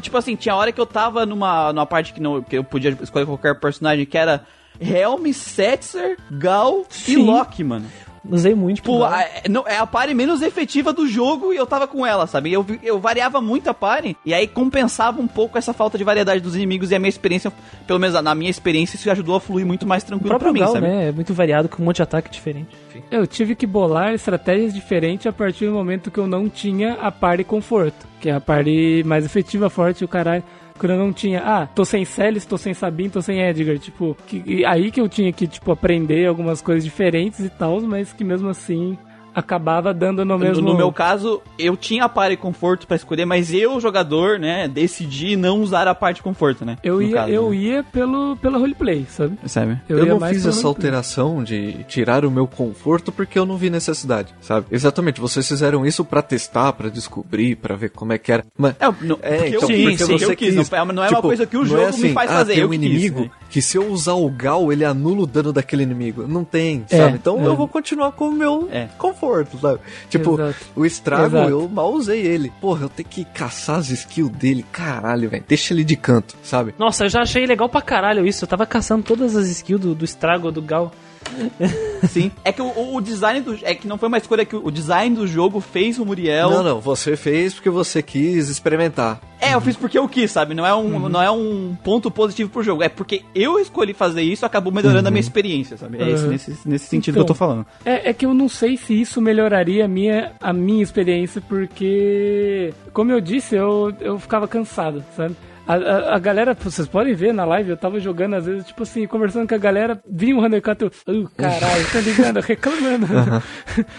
Tipo 0.00 0.16
assim, 0.18 0.36
tinha 0.36 0.54
hora 0.54 0.72
que 0.72 0.80
eu 0.80 0.86
tava 0.86 1.26
numa, 1.26 1.72
numa 1.72 1.86
parte 1.86 2.12
que, 2.12 2.20
não, 2.20 2.42
que 2.42 2.58
eu 2.58 2.64
podia 2.64 2.96
escolher 3.02 3.26
qualquer 3.26 3.58
personagem 3.58 4.06
que 4.06 4.16
era 4.16 4.44
Helm, 4.80 5.30
Setzer, 5.32 6.16
Gal 6.30 6.82
e 6.90 6.94
Sim. 6.94 7.26
Loki, 7.26 7.62
mano. 7.62 7.86
Usei 8.28 8.54
muito. 8.54 8.76
Tipo, 8.76 9.02
a- 9.04 9.22
é, 9.22 9.42
não, 9.48 9.66
é 9.66 9.78
a 9.78 9.86
party 9.86 10.12
menos 10.14 10.42
efetiva 10.42 10.92
do 10.92 11.06
jogo 11.08 11.52
e 11.52 11.56
eu 11.56 11.66
tava 11.66 11.86
com 11.88 12.04
ela, 12.04 12.26
sabe? 12.26 12.52
Eu, 12.52 12.66
eu 12.82 12.98
variava 13.00 13.40
muito 13.40 13.68
a 13.70 13.74
party 13.74 14.16
e 14.26 14.34
aí 14.34 14.46
compensava 14.46 15.20
um 15.20 15.26
pouco 15.26 15.56
essa 15.56 15.72
falta 15.72 15.96
de 15.96 16.04
variedade 16.04 16.40
dos 16.40 16.54
inimigos 16.54 16.90
e 16.90 16.94
a 16.94 16.98
minha 16.98 17.08
experiência, 17.08 17.52
pelo 17.86 17.98
menos 17.98 18.20
na 18.22 18.34
minha 18.34 18.50
experiência, 18.50 18.96
isso 18.96 19.10
ajudou 19.10 19.36
a 19.36 19.40
fluir 19.40 19.64
muito 19.64 19.86
mais 19.86 20.04
tranquilo 20.04 20.28
pra 20.30 20.38
próprio 20.38 20.52
mim, 20.52 20.60
Gal, 20.60 20.72
sabe? 20.72 20.86
né? 20.86 21.08
É 21.08 21.12
muito 21.12 21.32
variado, 21.32 21.68
com 21.68 21.82
um 21.82 21.86
monte 21.86 21.96
de 21.96 22.02
ataque 22.02 22.30
diferente. 22.30 22.68
Eu 23.10 23.26
tive 23.26 23.54
que 23.54 23.66
bolar 23.66 24.12
estratégias 24.12 24.74
diferentes 24.74 25.26
a 25.26 25.32
partir 25.32 25.66
do 25.66 25.72
momento 25.72 26.10
que 26.10 26.18
eu 26.18 26.26
não 26.26 26.48
tinha 26.48 26.94
a 27.00 27.10
party 27.10 27.44
conforto, 27.44 28.06
que 28.20 28.28
é 28.28 28.34
a 28.34 28.40
party 28.40 29.02
mais 29.06 29.24
efetiva, 29.24 29.70
forte 29.70 30.02
e 30.02 30.04
o 30.04 30.08
caralho. 30.08 30.44
Quando 30.80 30.92
eu 30.92 30.98
não 30.98 31.12
tinha, 31.12 31.42
ah, 31.44 31.66
tô 31.66 31.84
sem 31.84 32.06
Celis, 32.06 32.46
tô 32.46 32.56
sem 32.56 32.72
Sabin, 32.72 33.10
tô 33.10 33.20
sem 33.20 33.38
Edgar, 33.42 33.78
tipo, 33.78 34.16
que, 34.26 34.64
aí 34.64 34.90
que 34.90 34.98
eu 34.98 35.10
tinha 35.10 35.30
que, 35.30 35.46
tipo, 35.46 35.70
aprender 35.70 36.26
algumas 36.26 36.62
coisas 36.62 36.82
diferentes 36.82 37.38
e 37.40 37.50
tal, 37.50 37.82
mas 37.82 38.14
que 38.14 38.24
mesmo 38.24 38.48
assim 38.48 38.96
acabava 39.34 39.92
dando 39.94 40.24
no 40.24 40.38
mesmo... 40.38 40.66
No 40.70 40.76
meu 40.76 40.92
caso, 40.92 41.40
eu 41.58 41.76
tinha 41.76 42.04
a 42.04 42.08
party 42.08 42.36
conforto 42.36 42.86
pra 42.86 42.96
escolher, 42.96 43.24
mas 43.24 43.52
eu, 43.52 43.80
jogador, 43.80 44.38
né, 44.38 44.68
decidi 44.68 45.36
não 45.36 45.60
usar 45.60 45.88
a 45.88 45.94
parte 45.94 46.22
conforto, 46.22 46.64
né? 46.64 46.76
Eu 46.82 46.96
no 46.96 47.02
ia, 47.02 47.14
caso, 47.14 47.30
eu 47.32 47.50
né? 47.50 47.56
ia 47.56 47.82
pelo, 47.84 48.36
pela 48.36 48.58
roleplay, 48.58 49.06
sabe? 49.08 49.38
Sabe? 49.46 49.78
Eu, 49.88 49.98
ia 49.98 50.04
não 50.06 50.20
mais 50.20 50.34
fiz 50.36 50.46
essa 50.46 50.62
roleplay. 50.62 50.70
alteração 50.90 51.42
de 51.44 51.84
tirar 51.84 52.24
o 52.24 52.30
meu 52.30 52.46
conforto 52.46 53.10
porque 53.12 53.38
eu 53.38 53.46
não 53.46 53.56
vi 53.56 53.70
necessidade, 53.70 54.34
sabe? 54.40 54.66
Exatamente, 54.70 55.20
vocês 55.20 55.46
fizeram 55.46 55.84
isso 55.86 56.04
pra 56.04 56.22
testar, 56.22 56.72
pra 56.72 56.88
descobrir, 56.88 57.56
pra 57.56 57.76
ver 57.76 57.90
como 57.90 58.12
é 58.12 58.18
que 58.18 58.30
era. 58.32 58.44
Mas 58.56 58.74
É, 58.80 58.86
não, 59.02 59.18
É, 59.22 59.36
porque 59.36 59.48
então, 59.56 59.60
eu 59.60 59.66
quis, 59.66 59.84
porque 59.84 59.96
porque 59.98 60.18
você 60.18 60.24
eu 60.24 60.36
quis, 60.36 60.54
quis. 60.56 60.70
não, 60.70 60.78
é- 60.78 60.84
não 60.92 61.02
é 61.02 61.06
uma 61.06 61.16
Tipo, 61.16 61.22
coisa 61.22 61.46
que 61.46 61.56
o 61.56 61.60
não 61.60 61.66
jogo 61.66 61.82
é 61.82 61.86
assim, 61.86 62.08
me 62.08 62.12
faz 62.14 62.30
ah, 62.30 62.34
fazer, 62.34 62.52
tem 62.54 62.62
eu 62.62 62.66
um 62.68 62.70
que 62.70 62.76
inimigo 62.76 63.22
quis, 63.22 63.26
né? 63.26 63.36
que 63.50 63.62
se 63.62 63.76
eu 63.76 63.88
usar 63.90 64.14
o 64.14 64.28
Gal, 64.30 64.72
ele 64.72 64.84
anula 64.84 65.22
o 65.22 65.26
dano 65.26 65.52
daquele 65.52 65.82
inimigo. 65.82 66.26
Não 66.26 66.44
tem, 66.44 66.84
É, 66.90 66.96
sabe? 66.98 67.16
Então 67.16 67.40
é. 67.40 67.46
eu 67.46 67.56
vou 67.56 67.66
continuar 67.68 68.12
com 68.12 68.28
o 68.28 68.32
meu 68.32 68.68
É. 68.72 68.88
conforto, 69.20 69.58
sabe? 69.58 69.80
Tipo, 70.08 70.34
Exato. 70.34 70.56
o 70.74 70.86
estrago 70.86 71.36
Exato. 71.36 71.50
eu 71.50 71.68
mal 71.68 71.92
usei 71.92 72.26
ele. 72.26 72.50
Porra, 72.60 72.84
eu 72.84 72.88
tenho 72.88 73.08
que 73.08 73.24
caçar 73.24 73.78
as 73.78 73.90
skills 73.90 74.30
dele. 74.30 74.64
Caralho, 74.72 75.28
velho. 75.28 75.44
Deixa 75.46 75.74
ele 75.74 75.84
de 75.84 75.96
canto, 75.96 76.34
sabe? 76.42 76.74
Nossa, 76.78 77.04
eu 77.04 77.08
já 77.08 77.20
achei 77.20 77.46
legal 77.46 77.68
pra 77.68 77.82
caralho 77.82 78.26
isso. 78.26 78.44
Eu 78.44 78.48
tava 78.48 78.66
caçando 78.66 79.02
todas 79.02 79.36
as 79.36 79.48
skills 79.48 79.80
do, 79.80 79.94
do 79.94 80.04
estrago 80.04 80.50
do 80.50 80.62
Gal. 80.62 80.90
Sim. 82.08 82.30
É 82.44 82.52
que 82.52 82.62
o, 82.62 82.94
o 82.94 83.00
design 83.00 83.40
do. 83.40 83.58
É 83.62 83.74
que 83.74 83.86
não 83.86 83.98
foi 83.98 84.08
uma 84.08 84.18
escolha 84.18 84.44
que 84.44 84.56
o, 84.56 84.70
design 84.70 85.14
do 85.14 85.26
jogo 85.26 85.60
fez 85.60 85.98
o 85.98 86.04
Muriel. 86.06 86.50
Não, 86.50 86.62
não, 86.62 86.80
você 86.80 87.16
fez 87.16 87.54
porque 87.54 87.68
você 87.70 88.02
quis 88.02 88.48
experimentar. 88.48 89.20
É, 89.40 89.54
eu 89.54 89.60
fiz 89.60 89.74
porque 89.76 89.98
eu 89.98 90.06
quis, 90.08 90.30
sabe? 90.30 90.54
Não 90.54 90.66
é 90.66 90.74
um, 90.74 90.94
Uhum. 90.94 91.08
não 91.08 91.22
é 91.22 91.30
um 91.30 91.74
ponto 91.82 92.10
positivo 92.10 92.50
pro 92.50 92.62
jogo. 92.62 92.82
É 92.82 92.88
porque 92.88 93.22
eu 93.34 93.58
escolhi 93.58 93.94
fazer 93.94 94.22
isso 94.22 94.44
acabou 94.44 94.72
melhorando 94.72 95.08
a 95.08 95.10
minha 95.10 95.20
experiência, 95.20 95.76
sabe? 95.78 96.02
É 96.02 96.10
isso, 96.10 96.24
Uhum. 96.24 96.30
nesse, 96.30 96.50
nesse 96.66 96.86
sentido 96.86 97.14
Então, 97.14 97.24
que 97.24 97.30
eu 97.30 97.34
tô 97.34 97.38
falando. 97.38 97.66
É, 97.84 98.10
é 98.10 98.12
que 98.12 98.26
eu 98.26 98.34
não 98.34 98.48
sei 98.48 98.76
se 98.76 98.98
isso 99.00 99.20
melhoraria 99.20 99.84
a 99.84 99.88
minha, 99.88 100.32
a 100.40 100.52
minha 100.52 100.82
experiência, 100.82 101.40
porque, 101.40 102.72
como 102.92 103.10
eu 103.12 103.20
disse, 103.20 103.54
eu, 103.56 103.92
eu 104.00 104.18
ficava 104.18 104.46
cansado, 104.46 105.02
sabe? 105.16 105.34
A, 105.70 105.74
a, 105.74 106.16
a 106.16 106.18
galera, 106.18 106.52
vocês 106.52 106.88
podem 106.88 107.14
ver 107.14 107.32
na 107.32 107.44
live, 107.44 107.70
eu 107.70 107.76
tava 107.76 108.00
jogando 108.00 108.34
às 108.34 108.44
vezes, 108.44 108.66
tipo 108.66 108.82
assim, 108.82 109.06
conversando 109.06 109.48
com 109.48 109.54
a 109.54 109.58
galera, 109.58 110.02
vinha 110.04 110.34
um 110.34 110.44
Undercut, 110.44 110.82
eu, 110.82 110.88
uh, 110.88 111.28
caralho, 111.36 111.86
tá 111.92 112.00
ligado? 112.00 112.40
Reclamando. 112.42 113.06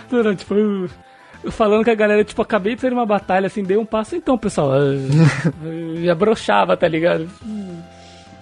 Tudo, 0.09 0.35
tipo, 0.35 0.53
uh, 0.53 0.89
falando 1.49 1.85
com 1.85 1.91
a 1.91 1.95
galera, 1.95 2.25
tipo, 2.25 2.41
acabei 2.41 2.75
de 2.75 2.81
sair 2.81 2.91
uma 2.91 3.05
batalha, 3.05 3.47
assim, 3.47 3.63
dei 3.63 3.77
um 3.77 3.85
passo, 3.85 4.17
então, 4.17 4.37
pessoal, 4.37 4.71
uh, 4.71 5.65
uh, 5.65 6.03
já 6.03 6.13
broxava, 6.13 6.75
tá 6.75 6.89
ligado? 6.89 7.29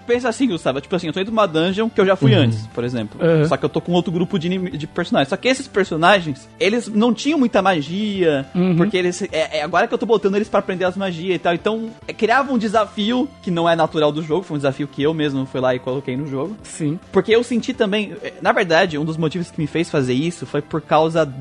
Pensa 0.09 0.27
assim, 0.27 0.47
Gustavo, 0.47 0.81
tipo 0.81 0.95
assim, 0.95 1.05
eu 1.05 1.13
tô 1.13 1.19
indo 1.19 1.29
numa 1.29 1.45
dungeon 1.47 1.87
que 1.87 2.01
eu 2.01 2.05
já 2.05 2.15
fui 2.15 2.33
antes, 2.33 2.65
por 2.73 2.83
exemplo. 2.83 3.19
Uhum. 3.23 3.45
Só 3.47 3.55
que 3.55 3.63
eu 3.63 3.69
tô 3.69 3.79
com 3.79 3.91
outro 3.91 4.11
grupo 4.11 4.39
de, 4.39 4.49
de 4.75 4.87
personagens. 4.87 5.29
Só 5.29 5.37
que 5.37 5.47
esses 5.47 5.67
personagens, 5.67 6.49
eles 6.59 6.87
não 6.87 7.13
tinham 7.13 7.37
muita 7.37 7.61
magia, 7.61 8.45
Uhum. 8.55 8.75
porque 8.75 8.97
eles. 8.97 9.21
É, 9.31 9.59
é 9.59 9.61
agora 9.63 9.87
que 9.87 9.93
eu 9.93 9.97
tô 9.99 10.07
botando 10.07 10.35
eles 10.35 10.49
pra 10.49 10.59
aprender 10.61 10.85
as 10.85 10.97
magias 10.97 11.35
e 11.35 11.39
tal. 11.39 11.53
Então, 11.53 11.91
é, 12.07 12.13
criava 12.13 12.51
um 12.51 12.57
desafio 12.57 13.29
que 13.43 13.51
não 13.51 13.69
é 13.69 13.75
natural 13.75 14.11
do 14.11 14.23
jogo, 14.23 14.41
foi 14.41 14.55
um 14.55 14.57
desafio 14.57 14.87
que 14.87 15.03
eu 15.03 15.13
mesmo 15.13 15.45
fui 15.45 15.61
lá 15.61 15.75
e 15.75 15.79
coloquei 15.79 16.17
no 16.17 16.25
jogo. 16.25 16.57
Sim. 16.63 16.99
Porque 17.11 17.31
eu 17.35 17.43
senti 17.43 17.71
também. 17.71 18.13
eh, 18.23 18.33
Na 18.41 18.51
verdade, 18.51 18.97
um 18.97 19.05
dos 19.05 19.15
motivos 19.17 19.51
que 19.51 19.61
me 19.61 19.67
fez 19.67 19.89
fazer 19.91 20.13
isso 20.13 20.45
foi 20.47 20.61
por 20.63 20.81
causa. 20.81 21.31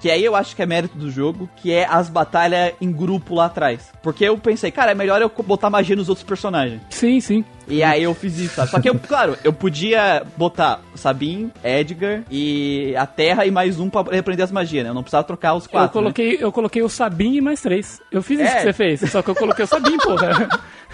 Que 0.00 0.10
aí 0.10 0.24
eu 0.24 0.36
acho 0.36 0.54
que 0.54 0.62
é 0.62 0.66
mérito 0.66 0.96
do 0.96 1.10
jogo, 1.10 1.48
que 1.56 1.72
é 1.72 1.86
as 1.88 2.08
batalhas 2.08 2.72
em 2.80 2.92
grupo 2.92 3.34
lá 3.34 3.46
atrás. 3.46 3.90
Porque 4.02 4.24
eu 4.24 4.36
pensei, 4.38 4.70
cara, 4.70 4.92
é 4.92 4.94
melhor 4.94 5.20
eu 5.22 5.30
botar 5.44 5.70
magia 5.70 5.96
nos 5.96 6.08
outros 6.08 6.24
personagens. 6.26 6.80
Sim, 6.90 7.18
sim. 7.20 7.44
E 7.66 7.82
aí 7.82 8.02
eu 8.04 8.14
fiz 8.14 8.38
isso, 8.38 8.54
sabe? 8.54 8.70
Só 8.70 8.78
que 8.80 8.88
eu, 8.88 8.94
claro, 9.00 9.36
eu 9.42 9.52
podia 9.52 10.22
botar 10.36 10.80
Sabin, 10.94 11.50
Edgar 11.64 12.22
e 12.30 12.94
a 12.96 13.06
Terra 13.06 13.44
e 13.46 13.50
mais 13.50 13.80
um 13.80 13.88
pra 13.90 14.02
aprender 14.02 14.42
as 14.42 14.52
magias, 14.52 14.84
né? 14.84 14.90
Eu 14.90 14.94
não 14.94 15.02
precisava 15.02 15.24
trocar 15.24 15.54
os 15.54 15.64
Eu 15.64 15.70
quatro. 15.70 15.88
né? 15.98 16.02
coloquei, 16.04 16.38
eu 16.40 16.52
coloquei 16.52 16.82
o 16.82 16.88
Sabin 16.88 17.34
e 17.34 17.40
mais 17.40 17.60
três. 17.62 18.00
Eu 18.12 18.22
fiz 18.22 18.38
isso 18.38 18.48
É. 18.50 18.54
que 18.56 18.62
você 18.64 18.72
fez, 18.72 19.00
só 19.10 19.22
que 19.22 19.30
eu 19.30 19.34
coloquei 19.34 19.64
o 19.64 19.68
Sabin, 19.68 19.96
porra. 19.98 20.48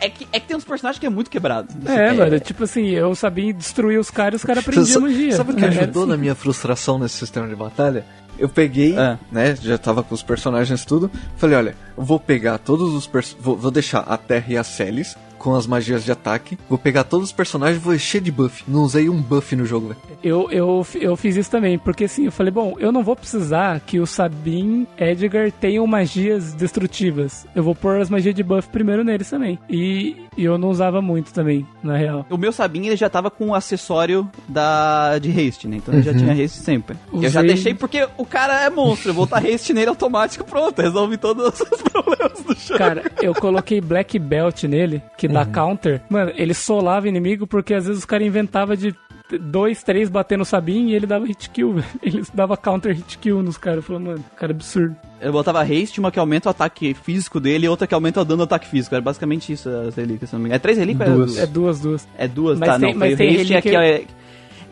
É 0.00 0.10
que, 0.10 0.26
é 0.30 0.38
que 0.40 0.46
tem 0.46 0.56
uns 0.56 0.64
personagens 0.64 0.98
que 1.00 1.06
é 1.06 1.08
muito 1.08 1.30
quebrado. 1.30 1.68
É, 1.88 2.12
mano, 2.12 2.38
tipo 2.40 2.64
assim, 2.64 2.88
eu 2.90 3.14
sabia 3.14 3.50
destruir 3.54 3.98
os 3.98 4.10
caras 4.10 4.34
e 4.34 4.36
os 4.36 4.44
caras 4.44 4.62
aprendiam 4.66 5.00
magia. 5.00 5.32
Sabe 5.32 5.52
o 5.52 5.56
que 5.56 5.64
É, 5.64 5.68
ajudou 5.68 6.02
assim. 6.02 6.10
na 6.10 6.16
minha 6.18 6.34
frustração 6.34 6.98
nesse 6.98 7.16
sistema 7.16 7.46
de 7.48 7.54
batalha? 7.54 8.04
Eu 8.38 8.48
peguei, 8.48 8.96
Ah. 8.96 9.18
né, 9.32 9.56
já 9.56 9.78
tava 9.78 10.02
com 10.02 10.14
os 10.14 10.22
personagens 10.22 10.84
tudo, 10.84 11.10
falei, 11.36 11.56
olha, 11.56 11.74
vou 11.96 12.20
pegar 12.20 12.58
todos 12.58 12.92
os 12.94 13.08
vou, 13.40 13.56
vou 13.56 13.70
deixar 13.70 14.00
a 14.00 14.16
Terra 14.16 14.46
e 14.48 14.56
a 14.56 14.64
Celis 14.64 15.16
com 15.38 15.54
as 15.54 15.66
magias 15.66 16.04
de 16.04 16.12
ataque, 16.12 16.58
vou 16.68 16.78
pegar 16.78 17.04
todos 17.04 17.26
os 17.28 17.32
personagens 17.32 17.78
e 17.80 17.84
vou 17.84 17.94
encher 17.94 18.20
de 18.20 18.30
buff. 18.30 18.64
Não 18.66 18.82
usei 18.82 19.08
um 19.08 19.20
buff 19.20 19.54
no 19.56 19.64
jogo, 19.66 19.88
velho. 19.88 20.00
Eu, 20.22 20.50
eu, 20.50 20.86
eu 21.00 21.16
fiz 21.16 21.36
isso 21.36 21.50
também, 21.50 21.78
porque 21.78 22.04
assim, 22.04 22.24
eu 22.26 22.32
falei, 22.32 22.50
bom, 22.52 22.74
eu 22.78 22.90
não 22.90 23.02
vou 23.02 23.14
precisar 23.16 23.80
que 23.80 24.00
o 24.00 24.06
Sabin 24.06 24.86
Edgar 24.98 25.50
tenham 25.52 25.86
magias 25.86 26.52
destrutivas. 26.54 27.46
Eu 27.54 27.62
vou 27.62 27.74
pôr 27.74 28.00
as 28.00 28.10
magias 28.10 28.34
de 28.34 28.42
buff 28.42 28.68
primeiro 28.68 29.02
neles 29.04 29.28
também. 29.30 29.58
E, 29.68 30.16
e 30.36 30.44
eu 30.44 30.58
não 30.58 30.68
usava 30.70 31.00
muito 31.02 31.32
também, 31.32 31.66
na 31.82 31.96
real. 31.96 32.26
O 32.30 32.36
meu 32.36 32.52
Sabin, 32.52 32.86
ele 32.86 32.96
já 32.96 33.08
tava 33.08 33.30
com 33.30 33.48
o 33.48 33.54
acessório 33.54 34.28
da, 34.48 35.18
de 35.18 35.30
haste, 35.30 35.68
né? 35.68 35.76
Então 35.76 35.94
ele 35.94 36.02
já 36.02 36.14
tinha 36.14 36.32
haste 36.32 36.58
sempre. 36.58 36.96
Eu 37.12 37.22
já 37.28 37.40
Usei- 37.40 37.46
deixei 37.48 37.74
porque 37.74 38.08
o 38.16 38.24
cara 38.26 38.62
é 38.64 38.70
monstro. 38.70 39.10
Eu 39.10 39.14
vou 39.14 39.26
botar 39.26 39.38
haste 39.46 39.72
nele 39.72 39.88
automático, 39.88 40.44
pronto. 40.44 40.80
Resolve 40.80 41.16
todos 41.16 41.60
os 41.60 41.82
problemas 41.82 42.40
do 42.42 42.54
jogo. 42.54 42.78
Cara, 42.78 43.10
eu 43.20 43.34
coloquei 43.34 43.80
Black 43.80 44.18
Belt 44.18 44.64
nele, 44.64 45.02
que 45.16 45.25
dá 45.28 45.44
counter. 45.44 46.02
Mano, 46.08 46.32
ele 46.36 46.54
solava 46.54 47.08
inimigo 47.08 47.46
porque 47.46 47.74
às 47.74 47.84
vezes 47.86 48.00
os 48.00 48.04
caras 48.04 48.26
inventavam 48.26 48.74
de 48.76 48.94
dois, 49.40 49.82
três 49.82 50.08
batendo 50.08 50.42
o 50.42 50.44
Sabin 50.44 50.88
e 50.88 50.94
ele 50.94 51.06
dava 51.06 51.26
hit 51.26 51.50
kill, 51.50 51.72
velho. 51.74 51.86
Ele 52.02 52.22
dava 52.32 52.56
counter 52.56 52.94
hit 52.94 53.18
kill 53.18 53.42
nos 53.42 53.56
caras. 53.58 53.84
Falou, 53.84 54.00
mano, 54.00 54.24
cara 54.36 54.52
absurdo. 54.52 54.94
Eu 55.20 55.32
botava 55.32 55.62
haste, 55.62 55.98
uma 55.98 56.10
que 56.12 56.18
aumenta 56.18 56.48
o 56.48 56.50
ataque 56.50 56.94
físico 56.94 57.40
dele 57.40 57.66
e 57.66 57.68
outra 57.68 57.86
que 57.86 57.94
aumenta 57.94 58.20
o 58.20 58.24
dano 58.24 58.38
do 58.38 58.44
ataque 58.44 58.68
físico. 58.68 58.94
Era 58.94 59.02
basicamente 59.02 59.52
isso 59.52 59.68
as 59.68 59.94
relíquias, 59.96 60.30
se 60.30 60.36
não 60.36 60.40
me 60.40 60.46
engano. 60.46 60.56
É 60.56 60.58
três 60.60 60.78
relíquias? 60.78 61.08
ou 61.08 61.42
É 61.42 61.46
duas, 61.46 61.80
duas. 61.80 62.08
É 62.16 62.28
duas, 62.28 62.58
Mas 62.58 62.68
tá? 62.68 62.78
tem- 62.78 62.92
não, 62.92 62.98
mas 63.00 63.16
tem 63.16 63.36
haste 63.36 63.52
e 63.52 63.56
aqui 63.56 63.70
relíquia- 63.70 64.02
é... 64.12 64.16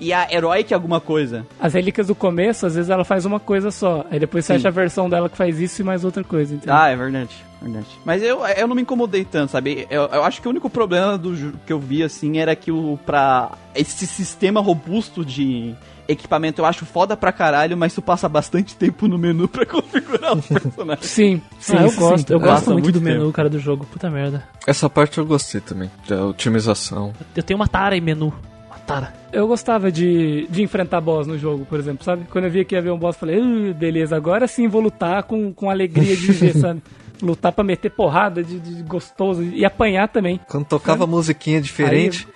E 0.00 0.12
a 0.12 0.26
Heroic 0.30 0.74
alguma 0.74 1.00
coisa. 1.00 1.46
As 1.58 1.72
relíquias 1.72 2.08
do 2.08 2.16
começo, 2.16 2.66
às 2.66 2.74
vezes 2.74 2.90
ela 2.90 3.04
faz 3.04 3.24
uma 3.24 3.38
coisa 3.38 3.70
só. 3.70 4.04
Aí 4.10 4.18
depois 4.18 4.44
você 4.44 4.52
Sim. 4.54 4.58
acha 4.58 4.68
a 4.68 4.70
versão 4.72 5.08
dela 5.08 5.28
que 5.28 5.36
faz 5.36 5.60
isso 5.60 5.80
e 5.82 5.84
mais 5.84 6.04
outra 6.04 6.24
coisa, 6.24 6.52
entendeu? 6.54 6.74
Ah, 6.74 6.88
é 6.88 6.96
verdade, 6.96 7.30
verdade. 7.64 7.86
Mas 8.04 8.22
eu, 8.22 8.44
eu 8.46 8.68
não 8.68 8.76
me 8.76 8.82
incomodei 8.82 9.24
tanto, 9.24 9.50
sabe? 9.50 9.86
Eu, 9.90 10.02
eu 10.04 10.24
acho 10.24 10.40
que 10.40 10.46
o 10.46 10.50
único 10.50 10.70
problema 10.70 11.18
do 11.18 11.52
que 11.66 11.72
eu 11.72 11.80
vi, 11.80 12.02
assim, 12.02 12.38
era 12.38 12.54
que 12.54 12.70
o 12.70 12.98
pra 13.04 13.52
esse 13.74 14.06
sistema 14.06 14.60
robusto 14.60 15.24
de 15.24 15.74
equipamento 16.06 16.60
eu 16.60 16.66
acho 16.66 16.84
foda 16.84 17.16
pra 17.16 17.32
caralho, 17.32 17.76
mas 17.76 17.94
tu 17.94 18.02
passa 18.02 18.28
bastante 18.28 18.76
tempo 18.76 19.08
no 19.08 19.18
menu 19.18 19.48
pra 19.48 19.64
configurar 19.66 20.36
o 20.36 20.42
personagem. 20.42 21.02
Sim, 21.02 21.42
sim, 21.58 21.76
ah, 21.76 21.82
eu 21.82 21.86
isso 21.88 21.98
gosto, 22.00 22.28
sim. 22.28 22.34
eu 22.34 22.40
gosto 22.40 22.70
muito, 22.70 22.84
muito 22.84 23.00
do 23.00 23.04
menu, 23.04 23.32
cara, 23.32 23.48
do 23.48 23.58
jogo. 23.58 23.86
Puta 23.86 24.10
merda. 24.10 24.46
Essa 24.66 24.88
parte 24.88 25.18
eu 25.18 25.26
gostei 25.26 25.60
também, 25.60 25.90
da 26.08 26.26
otimização. 26.26 27.12
Eu 27.34 27.42
tenho 27.42 27.58
uma 27.58 27.68
tara 27.68 27.96
em 27.96 28.00
menu. 28.00 28.32
Uma 28.66 28.78
tara. 28.78 29.14
Eu 29.32 29.46
gostava 29.46 29.90
de, 29.90 30.46
de 30.48 30.62
enfrentar 30.62 31.00
boss 31.00 31.26
no 31.26 31.38
jogo, 31.38 31.64
por 31.64 31.78
exemplo, 31.78 32.04
sabe? 32.04 32.26
Quando 32.30 32.44
eu 32.44 32.50
via 32.50 32.64
que 32.64 32.74
ia 32.74 32.82
ver 32.82 32.90
um 32.90 32.98
boss, 32.98 33.16
eu 33.16 33.20
falei, 33.20 33.40
"Ah, 33.40 33.72
beleza, 33.74 34.16
agora 34.16 34.46
sim 34.46 34.68
vou 34.68 34.80
lutar 34.80 35.22
com, 35.24 35.52
com 35.52 35.70
alegria 35.70 36.16
de 36.16 36.26
viver, 36.32 36.54
sabe? 36.60 36.82
Lutar 37.22 37.52
pra 37.52 37.64
meter 37.64 37.90
porrada 37.90 38.42
de, 38.42 38.58
de 38.58 38.82
gostoso 38.82 39.42
e 39.42 39.64
apanhar 39.64 40.08
também. 40.08 40.40
Quando 40.48 40.66
tocava 40.66 41.06
musiquinha 41.06 41.60
diferente. 41.60 42.26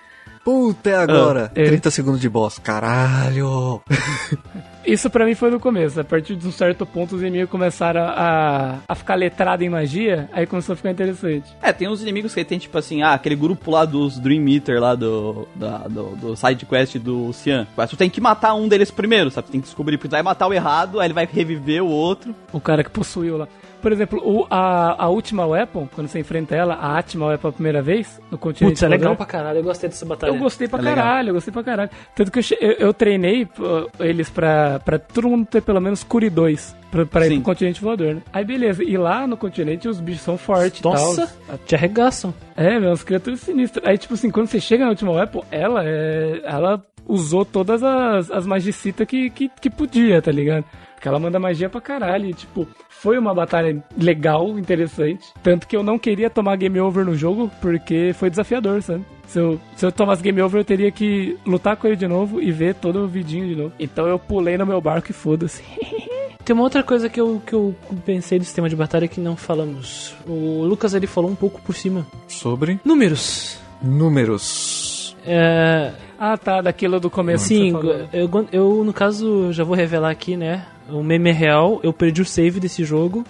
Puta, 0.44 0.88
é 0.88 0.94
agora! 0.94 1.52
é. 1.54 1.64
30 1.64 1.90
segundos 1.90 2.20
de 2.20 2.28
boss. 2.28 2.58
Caralho! 2.58 3.82
Isso 4.86 5.10
pra 5.10 5.26
mim 5.26 5.34
foi 5.34 5.50
no 5.50 5.60
começo. 5.60 6.00
A 6.00 6.04
partir 6.04 6.34
de 6.34 6.48
um 6.48 6.50
certo 6.50 6.86
ponto, 6.86 7.16
os 7.16 7.20
inimigos 7.20 7.50
começaram 7.50 8.00
a, 8.00 8.78
a 8.88 8.94
ficar 8.94 9.16
letrado 9.16 9.62
em 9.62 9.68
magia, 9.68 10.30
aí 10.32 10.46
começou 10.46 10.72
a 10.72 10.76
ficar 10.76 10.90
interessante. 10.90 11.54
É, 11.60 11.70
tem 11.74 11.86
uns 11.86 12.00
inimigos 12.00 12.32
que 12.32 12.42
tem, 12.42 12.58
tipo 12.58 12.78
assim, 12.78 13.02
ah, 13.02 13.12
aquele 13.12 13.36
grupo 13.36 13.70
lá 13.70 13.84
dos 13.84 14.18
Dream 14.18 14.48
Eater 14.48 14.80
lá 14.80 14.94
do, 14.94 15.46
da, 15.54 15.78
do, 15.86 16.16
do 16.16 16.36
side 16.36 16.64
quest 16.64 16.96
do 16.96 17.30
Cian. 17.34 17.66
Mas 17.76 17.90
tu 17.90 17.98
tem 17.98 18.08
que 18.08 18.18
matar 18.18 18.54
um 18.54 18.66
deles 18.66 18.90
primeiro, 18.90 19.30
sabe? 19.30 19.48
Tu 19.48 19.50
tem 19.52 19.60
que 19.60 19.66
descobrir, 19.66 19.98
porque 19.98 20.08
tu 20.08 20.12
vai 20.12 20.22
matar 20.22 20.46
o 20.46 20.54
errado, 20.54 21.00
aí 21.00 21.06
ele 21.08 21.14
vai 21.14 21.28
reviver 21.30 21.82
o 21.82 21.88
outro. 21.88 22.34
O 22.50 22.58
cara 22.60 22.82
que 22.82 22.90
possuiu 22.90 23.36
lá. 23.36 23.48
Por 23.80 23.92
exemplo, 23.92 24.20
o, 24.24 24.46
a, 24.50 25.04
a 25.04 25.08
última 25.08 25.46
weapon, 25.46 25.88
quando 25.94 26.08
você 26.08 26.18
enfrenta 26.20 26.54
ela, 26.54 26.74
a 26.74 26.98
Atma 26.98 27.26
Weapon 27.26 27.48
a 27.48 27.52
primeira 27.52 27.80
vez, 27.82 28.20
no 28.30 28.36
continente 28.38 28.72
Putz, 28.74 28.82
é 28.82 28.88
legal 28.88 29.14
pra 29.16 29.26
caralho. 29.26 29.58
Eu 29.58 29.64
gostei 29.64 29.88
dessa 29.88 30.04
batalha. 30.04 30.30
Eu 30.30 30.38
gostei 30.38 30.68
pra 30.68 30.78
É 30.78 30.82
legal. 30.82 30.96
caralho, 30.96 31.28
eu 31.30 31.34
gostei 31.34 31.52
pra 31.52 31.62
caralho. 31.62 31.90
Tanto 32.14 32.30
que 32.32 32.38
eu, 32.38 32.58
eu, 32.60 32.72
eu 32.72 32.94
treinei 32.94 33.48
eles 34.00 34.28
pra, 34.30 34.80
pra 34.80 34.98
todo 34.98 35.28
mundo 35.28 35.46
ter 35.46 35.62
pelo 35.62 35.80
menos 35.80 36.02
Curi 36.02 36.28
2 36.30 36.76
pra, 36.90 37.06
pra 37.06 37.26
ir 37.26 37.34
pro 37.34 37.42
continente 37.42 37.80
voador, 37.80 38.14
né? 38.16 38.22
Aí 38.32 38.44
beleza, 38.44 38.82
e 38.82 38.96
lá 38.96 39.26
no 39.26 39.36
continente 39.36 39.88
os 39.88 40.00
bichos 40.00 40.22
são 40.22 40.36
fortes 40.36 40.80
e 40.80 40.82
tal. 40.82 40.92
Nossa, 40.92 41.32
te 41.66 41.74
arregaçam. 41.74 42.34
É, 42.56 42.78
meu, 42.80 42.92
as 42.92 43.02
criaturas 43.02 43.40
sinistras. 43.40 43.84
Aí, 43.86 43.96
tipo 43.96 44.14
assim, 44.14 44.30
quando 44.30 44.48
você 44.48 44.60
chega 44.60 44.84
na 44.84 44.90
última 44.90 45.12
weapon, 45.12 45.44
ela 45.50 45.82
é. 45.84 46.40
Ela 46.44 46.82
usou 47.06 47.44
todas 47.44 47.82
as, 47.82 48.30
as 48.30 48.44
magicitas 48.46 49.06
que, 49.06 49.30
que, 49.30 49.48
que 49.48 49.70
podia, 49.70 50.20
tá 50.20 50.30
ligado? 50.30 50.64
Porque 50.94 51.06
ela 51.08 51.18
manda 51.18 51.38
magia 51.38 51.68
pra 51.70 51.80
caralho. 51.80 52.26
E, 52.26 52.34
tipo, 52.34 52.66
foi 53.00 53.18
uma 53.18 53.34
batalha 53.34 53.82
legal, 53.96 54.58
interessante. 54.58 55.26
Tanto 55.42 55.66
que 55.66 55.76
eu 55.76 55.82
não 55.82 55.98
queria 55.98 56.28
tomar 56.28 56.56
game 56.56 56.78
over 56.80 57.04
no 57.04 57.14
jogo, 57.16 57.50
porque 57.60 58.12
foi 58.14 58.28
desafiador, 58.30 58.82
sabe? 58.82 59.04
Se 59.26 59.38
eu, 59.38 59.60
se 59.76 59.84
eu 59.84 59.92
tomasse 59.92 60.22
game 60.22 60.40
over, 60.40 60.60
eu 60.60 60.64
teria 60.64 60.90
que 60.90 61.36
lutar 61.46 61.76
com 61.76 61.86
ele 61.86 61.96
de 61.96 62.06
novo 62.08 62.40
e 62.40 62.50
ver 62.50 62.74
todo 62.74 63.00
o 63.04 63.06
vidinho 63.08 63.46
de 63.46 63.54
novo. 63.54 63.72
Então 63.78 64.06
eu 64.06 64.18
pulei 64.18 64.56
no 64.56 64.64
meu 64.66 64.80
barco 64.80 65.10
e 65.10 65.14
foda-se. 65.14 65.62
Tem 66.44 66.54
uma 66.54 66.62
outra 66.64 66.82
coisa 66.82 67.10
que 67.10 67.20
eu, 67.20 67.42
que 67.46 67.52
eu 67.52 67.74
pensei 68.06 68.38
do 68.38 68.44
sistema 68.46 68.70
de 68.70 68.74
batalha 68.76 69.06
que 69.06 69.20
não 69.20 69.36
falamos. 69.36 70.14
O 70.26 70.64
Lucas 70.64 70.94
ele 70.94 71.06
falou 71.06 71.30
um 71.30 71.34
pouco 71.34 71.60
por 71.60 71.74
cima. 71.74 72.06
Sobre 72.26 72.80
Números. 72.82 73.58
números. 73.82 75.14
É, 75.26 75.92
Ah, 76.18 76.38
tá, 76.38 76.62
daquilo 76.62 76.98
do 76.98 77.10
começo. 77.10 77.44
sim, 77.44 77.70
falou. 77.70 78.08
eu, 78.12 78.30
eu 78.50 78.82
no 78.84 78.92
caso 78.94 79.52
já 79.52 79.62
vou 79.62 79.76
revelar 79.76 80.10
aqui, 80.10 80.36
né? 80.38 80.64
O 80.88 81.02
meme 81.02 81.30
é 81.30 81.32
real, 81.32 81.80
eu 81.82 81.92
perdi 81.92 82.22
o 82.22 82.24
save 82.24 82.60
desse 82.60 82.84
jogo. 82.84 83.24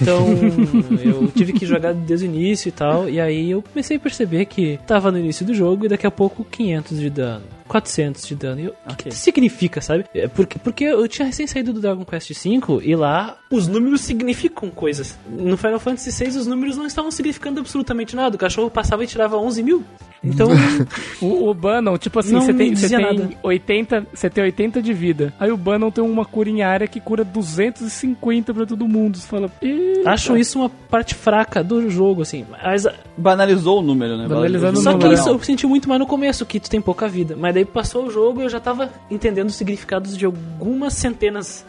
Então 0.00 0.26
eu 1.02 1.28
tive 1.28 1.52
que 1.52 1.66
jogar 1.66 1.92
desde 1.92 2.26
o 2.26 2.28
início 2.28 2.68
e 2.68 2.72
tal. 2.72 3.08
E 3.08 3.20
aí 3.20 3.50
eu 3.50 3.62
comecei 3.62 3.96
a 3.96 4.00
perceber 4.00 4.46
que 4.46 4.78
tava 4.86 5.10
no 5.10 5.18
início 5.18 5.44
do 5.44 5.54
jogo 5.54 5.84
e 5.84 5.88
daqui 5.88 6.06
a 6.06 6.10
pouco 6.10 6.44
500 6.44 6.98
de 6.98 7.10
dano. 7.10 7.44
400 7.68 8.26
de 8.26 8.34
dano. 8.34 8.60
E 8.60 8.64
eu, 8.66 8.74
O 8.88 8.94
que, 8.96 9.04
que 9.04 9.08
isso 9.10 9.20
significa, 9.20 9.80
sabe? 9.80 10.04
É 10.14 10.28
porque, 10.28 10.58
porque 10.58 10.84
eu 10.84 11.06
tinha 11.08 11.26
recém 11.26 11.46
saído 11.46 11.72
do 11.72 11.80
Dragon 11.80 12.04
Quest 12.04 12.30
V 12.32 12.80
e 12.82 12.94
lá 12.96 13.36
os 13.50 13.68
números 13.68 14.00
significam 14.00 14.70
coisas. 14.70 15.16
No 15.28 15.56
Final 15.56 15.78
Fantasy 15.78 16.24
VI 16.24 16.38
os 16.38 16.46
números 16.46 16.76
não 16.76 16.86
estavam 16.86 17.10
significando 17.10 17.60
absolutamente 17.60 18.16
nada. 18.16 18.36
O 18.36 18.38
cachorro 18.38 18.70
passava 18.70 19.04
e 19.04 19.06
tirava 19.06 19.36
11 19.36 19.62
mil. 19.62 19.84
Então, 20.24 20.48
O, 21.20 21.48
o 21.50 21.54
Bannon, 21.54 21.96
tipo 21.98 22.18
assim, 22.18 22.34
você 22.34 22.52
tem, 22.52 22.74
você 22.74 22.88
tem 22.88 23.00
nada. 23.00 23.30
80, 23.42 24.06
você 24.12 24.28
tem 24.30 24.44
80 24.44 24.82
de 24.82 24.92
vida. 24.92 25.32
Aí 25.38 25.50
o 25.50 25.56
Bannon 25.56 25.90
tem 25.90 26.02
uma 26.02 26.24
cura 26.24 26.48
em 26.50 26.62
área 26.62 26.86
que 26.88 27.00
cura 27.00 27.24
250 27.24 28.52
pra 28.54 28.66
todo 28.66 28.86
mundo. 28.88 29.16
Você 29.18 29.26
fala, 29.26 29.50
"Eita." 29.62 30.10
acho 30.10 30.36
isso 30.36 30.58
uma 30.58 30.68
parte 30.68 31.14
fraca 31.14 31.62
do 31.62 31.88
jogo, 31.90 32.22
assim. 32.22 32.44
Mas 32.50 32.86
Banalizou 33.16 33.78
o 33.80 33.82
número, 33.82 34.16
né? 34.16 34.28
Banalizando 34.28 34.78
o 34.78 34.82
Só 34.82 34.90
que 34.92 34.98
número. 34.98 35.14
isso 35.14 35.28
eu 35.28 35.38
senti 35.42 35.66
muito 35.66 35.88
mais 35.88 35.98
no 36.00 36.06
começo, 36.06 36.44
que 36.44 36.60
tu 36.60 36.68
tem 36.68 36.80
pouca 36.80 37.08
vida. 37.08 37.34
Mas 37.36 37.55
daí 37.56 37.64
passou 37.64 38.06
o 38.06 38.10
jogo 38.10 38.40
e 38.40 38.44
eu 38.44 38.48
já 38.50 38.60
tava 38.60 38.90
entendendo 39.10 39.48
os 39.48 39.54
significados 39.54 40.16
de 40.16 40.26
algumas 40.26 40.92
centenas 40.92 41.64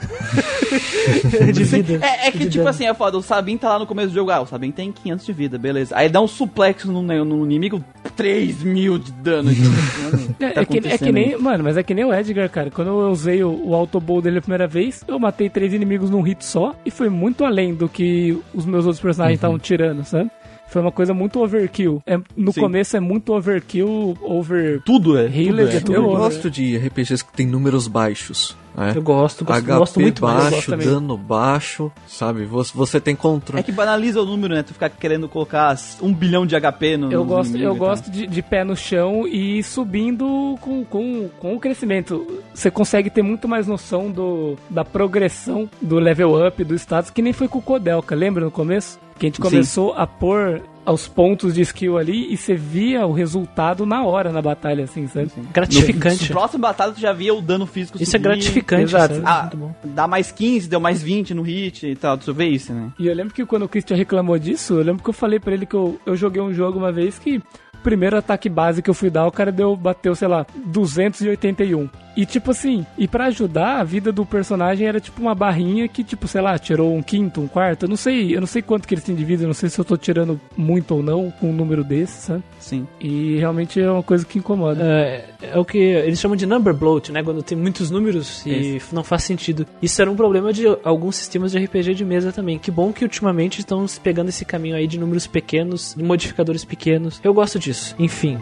de 1.53 1.63
vida. 1.63 1.99
É, 2.05 2.27
é 2.27 2.31
que, 2.31 2.39
tipo 2.39 2.57
dano. 2.57 2.69
assim, 2.69 2.85
é 2.85 2.93
foda, 2.93 3.17
o 3.17 3.23
Sabin 3.23 3.57
tá 3.57 3.69
lá 3.69 3.79
no 3.79 3.87
começo 3.87 4.09
do 4.09 4.13
jogo, 4.13 4.31
ah, 4.31 4.41
o 4.41 4.45
Sabin 4.45 4.69
tem 4.71 4.91
500 4.91 5.25
de 5.25 5.33
vida, 5.33 5.57
beleza. 5.57 5.95
Aí 5.95 6.09
dá 6.09 6.19
um 6.19 6.27
suplex 6.27 6.83
no, 6.83 7.01
no 7.01 7.45
inimigo, 7.45 7.83
3 8.17 8.63
mil 8.63 8.97
de 8.97 9.11
dano. 9.13 9.53
Tipo, 9.53 9.69
mano, 9.69 10.35
É, 10.39 10.49
tá 10.49 10.61
é 10.61 10.65
que, 10.65 10.77
é 10.77 10.97
que 10.97 11.11
nem, 11.11 11.33
aí? 11.33 11.41
mano, 11.41 11.63
mas 11.63 11.77
é 11.77 11.83
que 11.83 11.93
nem 11.93 12.03
o 12.03 12.13
Edgar, 12.13 12.49
cara. 12.49 12.69
Quando 12.69 12.89
eu 12.89 13.09
usei 13.09 13.43
o, 13.43 13.69
o 13.69 13.73
autobow 13.73 14.21
dele 14.21 14.39
a 14.39 14.41
primeira 14.41 14.67
vez, 14.67 15.03
eu 15.07 15.17
matei 15.17 15.49
três 15.49 15.73
inimigos 15.73 16.09
num 16.09 16.21
hit 16.21 16.43
só 16.43 16.75
e 16.85 16.91
foi 16.91 17.09
muito 17.09 17.45
além 17.45 17.73
do 17.73 17.87
que 17.87 18.37
os 18.53 18.65
meus 18.65 18.85
outros 18.85 19.01
personagens 19.01 19.37
estavam 19.37 19.57
tirando, 19.57 20.03
sabe? 20.03 20.29
Foi 20.67 20.81
uma 20.81 20.91
coisa 20.91 21.13
muito 21.13 21.41
overkill. 21.41 22.01
É, 22.05 22.19
no 22.35 22.51
Sim. 22.51 22.61
começo 22.61 22.97
é 22.97 22.99
muito 22.99 23.33
overkill, 23.33 24.17
over. 24.21 24.81
Tudo 24.83 25.17
é. 25.17 25.27
Tudo 25.27 25.61
é. 25.61 25.79
tudo. 25.79 25.93
Eu 25.93 26.03
Horror, 26.05 26.17
gosto 26.17 26.51
de 26.51 26.77
RPGs 26.77 27.23
que 27.23 27.33
tem 27.33 27.47
números 27.47 27.87
baixos. 27.87 28.55
Né? 28.77 28.93
Eu 28.95 29.01
gosto, 29.01 29.43
gosto, 29.43 29.63
HP 29.63 29.67
gosto 29.73 29.99
muito 29.99 30.23
mais. 30.23 30.37
gosto 30.37 30.51
baixo, 30.51 30.71
também. 30.71 30.87
dano 30.87 31.17
baixo, 31.17 31.91
sabe? 32.07 32.45
Você, 32.45 32.71
você 32.75 33.01
tem 33.01 33.15
controle. 33.15 33.59
É 33.59 33.63
que 33.63 33.71
banaliza 33.71 34.21
o 34.21 34.25
número, 34.25 34.53
né? 34.53 34.61
Tu 34.61 34.71
ficar 34.71 34.91
querendo 34.91 35.27
colocar 35.27 35.75
um 35.99 36.13
bilhão 36.13 36.45
de 36.45 36.55
HP 36.55 36.95
no. 36.95 37.11
Eu 37.11 37.25
gosto, 37.25 37.55
eu 37.55 37.55
inimigos 37.55 37.77
tal. 37.79 37.87
gosto 37.87 38.11
de, 38.11 38.27
de 38.27 38.41
pé 38.43 38.63
no 38.63 38.75
chão 38.75 39.27
e 39.27 39.57
ir 39.57 39.63
subindo 39.63 40.55
com, 40.61 40.85
com, 40.85 41.27
com 41.39 41.55
o 41.55 41.59
crescimento. 41.59 42.43
Você 42.53 42.69
consegue 42.69 43.09
ter 43.09 43.23
muito 43.23 43.47
mais 43.47 43.65
noção 43.65 44.11
do, 44.11 44.55
da 44.69 44.85
progressão 44.85 45.67
do 45.81 45.97
level 45.97 46.47
up, 46.47 46.63
do 46.63 46.75
status, 46.75 47.09
que 47.09 47.23
nem 47.23 47.33
foi 47.33 47.47
com 47.47 47.57
o 47.57 47.61
Kodelka, 47.61 48.13
lembra 48.13 48.45
no 48.45 48.51
começo? 48.51 48.99
Que 49.17 49.25
a 49.25 49.29
gente 49.29 49.37
Sim. 49.37 49.41
começou 49.41 49.93
a 49.93 50.05
pôr 50.05 50.61
aos 50.87 51.05
pontos 51.05 51.53
de 51.53 51.61
skill 51.63 51.97
ali 51.97 52.31
e 52.31 52.37
você 52.37 52.55
via 52.55 53.05
o 53.05 53.11
resultado 53.11 53.85
na 53.85 54.05
hora 54.05 54.31
na 54.31 54.41
batalha, 54.41 54.85
assim, 54.85 55.05
sabe? 55.07 55.29
Gratificante. 55.53 56.29
No 56.29 56.35
próximo 56.39 56.61
batalha 56.61 56.93
tu 56.93 56.99
já 57.01 57.11
via 57.11 57.33
o 57.33 57.41
dano 57.41 57.65
físico 57.65 57.97
Isso 58.01 58.15
é 58.15 58.19
subir. 58.19 58.23
gratificante, 58.23 58.83
Exato. 58.83 59.15
sabe? 59.15 59.25
Ah, 59.27 59.41
Muito 59.41 59.57
bom. 59.57 59.75
dá 59.83 60.07
mais 60.07 60.31
15, 60.31 60.69
deu 60.69 60.79
mais 60.79 61.03
20 61.03 61.33
no 61.33 61.41
hit 61.41 61.85
e 61.85 61.93
tal, 61.95 62.17
tu 62.17 62.33
vê 62.33 62.47
isso, 62.47 62.71
né? 62.73 62.89
E 62.97 63.05
eu 63.05 63.13
lembro 63.13 63.33
que 63.33 63.45
quando 63.45 63.63
o 63.63 63.67
Christian 63.67 63.97
reclamou 63.97 64.39
disso, 64.39 64.75
eu 64.75 64.83
lembro 64.83 65.03
que 65.03 65.09
eu 65.09 65.13
falei 65.13 65.39
pra 65.41 65.53
ele 65.53 65.65
que 65.65 65.75
eu, 65.75 65.99
eu 66.05 66.15
joguei 66.15 66.41
um 66.41 66.53
jogo 66.53 66.77
uma 66.79 66.91
vez 66.91 67.19
que 67.19 67.37
o 67.37 67.43
primeiro 67.83 68.15
ataque 68.17 68.47
base 68.47 68.81
que 68.81 68.89
eu 68.89 68.93
fui 68.93 69.09
dar, 69.09 69.27
o 69.27 69.31
cara 69.31 69.51
deu, 69.51 69.75
bateu, 69.75 70.15
sei 70.15 70.29
lá, 70.29 70.45
281. 70.65 71.89
E 72.17 72.25
tipo 72.25 72.49
assim, 72.49 72.83
e 72.97 73.07
pra 73.07 73.25
ajudar, 73.25 73.79
a 73.79 73.83
vida 73.83 74.11
do 74.11 74.25
personagem 74.25 74.87
era 74.87 74.99
tipo 74.99 75.21
uma 75.21 75.35
barrinha 75.35 75.87
que, 75.87 76.03
tipo, 76.03 76.27
sei 76.27 76.41
lá, 76.41 76.57
tirou 76.57 76.95
um 76.95 77.03
quinto, 77.03 77.39
um 77.39 77.47
quarto. 77.47 77.83
Eu 77.83 77.89
não 77.89 77.95
sei, 77.95 78.35
eu 78.35 78.39
não 78.39 78.47
sei 78.47 78.63
quanto 78.63 78.87
que 78.87 78.95
eles 78.95 79.03
têm 79.03 79.13
de 79.15 79.23
vida, 79.23 79.43
eu 79.43 79.47
não 79.47 79.53
sei 79.53 79.69
se 79.69 79.77
eu 79.77 79.85
tô 79.85 79.95
tirando 79.95 80.41
muito 80.57 80.95
ou 80.95 81.03
não 81.03 81.29
com 81.29 81.51
um 81.51 81.53
número 81.53 81.83
desse, 81.83 82.25
sabe? 82.25 82.43
Sim. 82.59 82.87
E 82.99 83.37
realmente 83.37 83.79
é 83.79 83.91
uma 83.91 84.01
coisa 84.01 84.25
que 84.25 84.39
incomoda. 84.39 84.83
É, 84.83 85.25
é 85.43 85.59
o 85.59 85.63
que 85.63 85.77
eles 85.77 86.19
chamam 86.19 86.35
de 86.35 86.47
number 86.47 86.73
bloat, 86.73 87.11
né? 87.11 87.21
Quando 87.21 87.43
tem 87.43 87.55
muitos 87.55 87.91
números 87.91 88.43
e 88.47 88.81
não 88.91 89.03
faz 89.03 89.23
sentido. 89.23 89.67
Isso 89.79 90.01
era 90.01 90.09
um 90.09 90.15
problema 90.15 90.51
de 90.51 90.65
alguns 90.83 91.17
sistemas 91.17 91.51
de 91.51 91.59
RPG 91.59 91.93
de 91.93 92.03
mesa 92.03 92.31
também. 92.31 92.57
Que 92.57 92.71
bom 92.71 92.91
que 92.91 93.03
ultimamente 93.03 93.59
estão 93.59 93.87
se 93.87 93.99
pegando 93.99 94.29
esse 94.29 94.43
caminho 94.43 94.75
aí 94.75 94.87
de 94.87 94.99
números 94.99 95.27
pequenos, 95.27 95.93
de 95.95 96.03
modificadores 96.03 96.65
pequenos. 96.65 97.21
Eu 97.23 97.31
gosto 97.31 97.59
disso. 97.59 97.95
Enfim. 97.99 98.39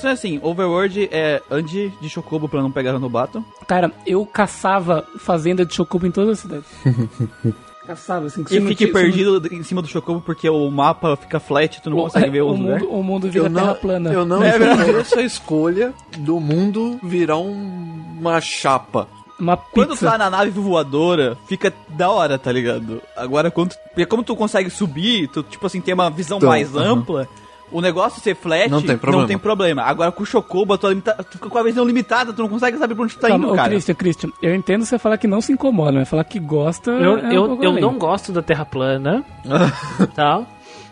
Recomendação 0.00 0.10
é 0.10 0.12
assim: 0.12 0.40
Overworld 0.42 1.08
é 1.12 1.42
ande 1.50 1.92
de 2.00 2.08
Chocobo 2.08 2.48
pra 2.48 2.62
não 2.62 2.70
pegar 2.70 2.98
no 2.98 3.08
bato. 3.08 3.44
Cara, 3.66 3.90
eu 4.06 4.24
caçava 4.26 5.06
fazenda 5.18 5.64
de 5.64 5.74
chocobo 5.74 6.06
em 6.06 6.10
toda 6.10 6.32
a 6.32 6.36
cidade. 6.36 6.64
caçava, 7.86 8.26
assim. 8.26 8.44
que 8.44 8.56
E 8.56 8.60
não 8.60 8.68
fique 8.68 8.86
tinha- 8.86 8.88
se 8.88 8.92
não- 8.94 9.00
perdido 9.12 9.54
em 9.54 9.62
cima 9.62 9.82
do 9.82 9.88
Chocobo 9.88 10.20
porque 10.20 10.48
o 10.48 10.70
mapa 10.70 11.16
fica 11.16 11.40
flat, 11.40 11.80
tu 11.82 11.90
não 11.90 11.98
o- 11.98 12.02
consegue 12.02 12.30
ver 12.30 12.42
o 12.42 12.48
lugares. 12.52 12.82
mundo, 12.82 12.94
o 12.94 13.02
mundo 13.02 13.30
vira 13.30 13.46
Eu 13.46 13.52
terra 13.52 13.66
não, 13.66 13.74
plana. 13.74 14.12
eu 14.12 14.24
não 14.24 14.42
É 14.44 14.56
entendi 14.56 14.90
essa 14.98 15.20
escolha 15.22 15.92
do 16.18 16.38
mundo 16.38 16.98
virar 17.02 17.38
um- 17.38 18.16
uma 18.20 18.40
chapa. 18.40 19.08
Uma 19.38 19.56
Quando 19.56 19.88
tu 19.88 19.90
pizza. 19.92 20.10
tá 20.10 20.18
na 20.18 20.28
nave 20.28 20.50
voadora, 20.50 21.36
fica 21.48 21.72
da 21.88 22.10
hora, 22.10 22.38
tá 22.38 22.52
ligado? 22.52 23.02
Agora, 23.16 23.50
quando, 23.50 23.74
porque 23.88 24.04
como 24.04 24.22
tu 24.22 24.36
consegue 24.36 24.68
subir, 24.68 25.28
tu, 25.28 25.42
tipo 25.42 25.66
assim, 25.66 25.80
tem 25.80 25.94
uma 25.94 26.10
visão 26.10 26.36
Então, 26.36 26.50
mais 26.50 26.76
aham. 26.76 26.84
ampla, 26.92 27.28
o 27.72 27.80
negócio 27.80 28.20
ser 28.20 28.34
flat 28.34 28.68
Não 28.70 28.82
tem 28.82 28.96
problema. 28.96 29.20
não 29.22 29.28
tem 29.28 29.38
problema. 29.38 29.82
Agora, 29.82 30.10
com 30.12 30.22
o 30.22 30.26
Chocobo, 30.26 30.76
tu, 30.78 30.88
limita- 30.88 31.14
tu 31.24 31.32
fica 31.38 31.48
com 31.48 31.58
a 31.58 31.62
visão 31.62 31.84
limitada, 31.84 32.32
tu 32.32 32.42
não 32.42 32.48
consegue 32.48 32.78
saber 32.78 32.94
pra 32.94 33.04
onde 33.04 33.14
tu 33.14 33.20
tá 33.20 33.28
Calma, 33.28 33.46
indo, 33.46 33.54
cara. 33.56 33.68
Christian, 33.70 33.94
Christian, 33.94 34.30
eu 34.42 34.54
entendo 34.54 34.84
você 34.84 34.98
falar 34.98 35.16
que 35.18 35.26
não 35.26 35.40
se 35.40 35.52
incomoda, 35.52 35.92
mas 35.92 36.08
falar 36.08 36.24
que 36.24 36.38
gosta. 36.38 36.90
Eu, 36.90 37.18
é 37.18 37.22
um 37.28 37.32
eu, 37.32 37.46
pouco 37.48 37.64
eu 37.64 37.72
não 37.80 37.98
gosto 37.98 38.32
da 38.32 38.42
Terra 38.42 38.64
plana, 38.64 39.24
tal. 40.14 40.46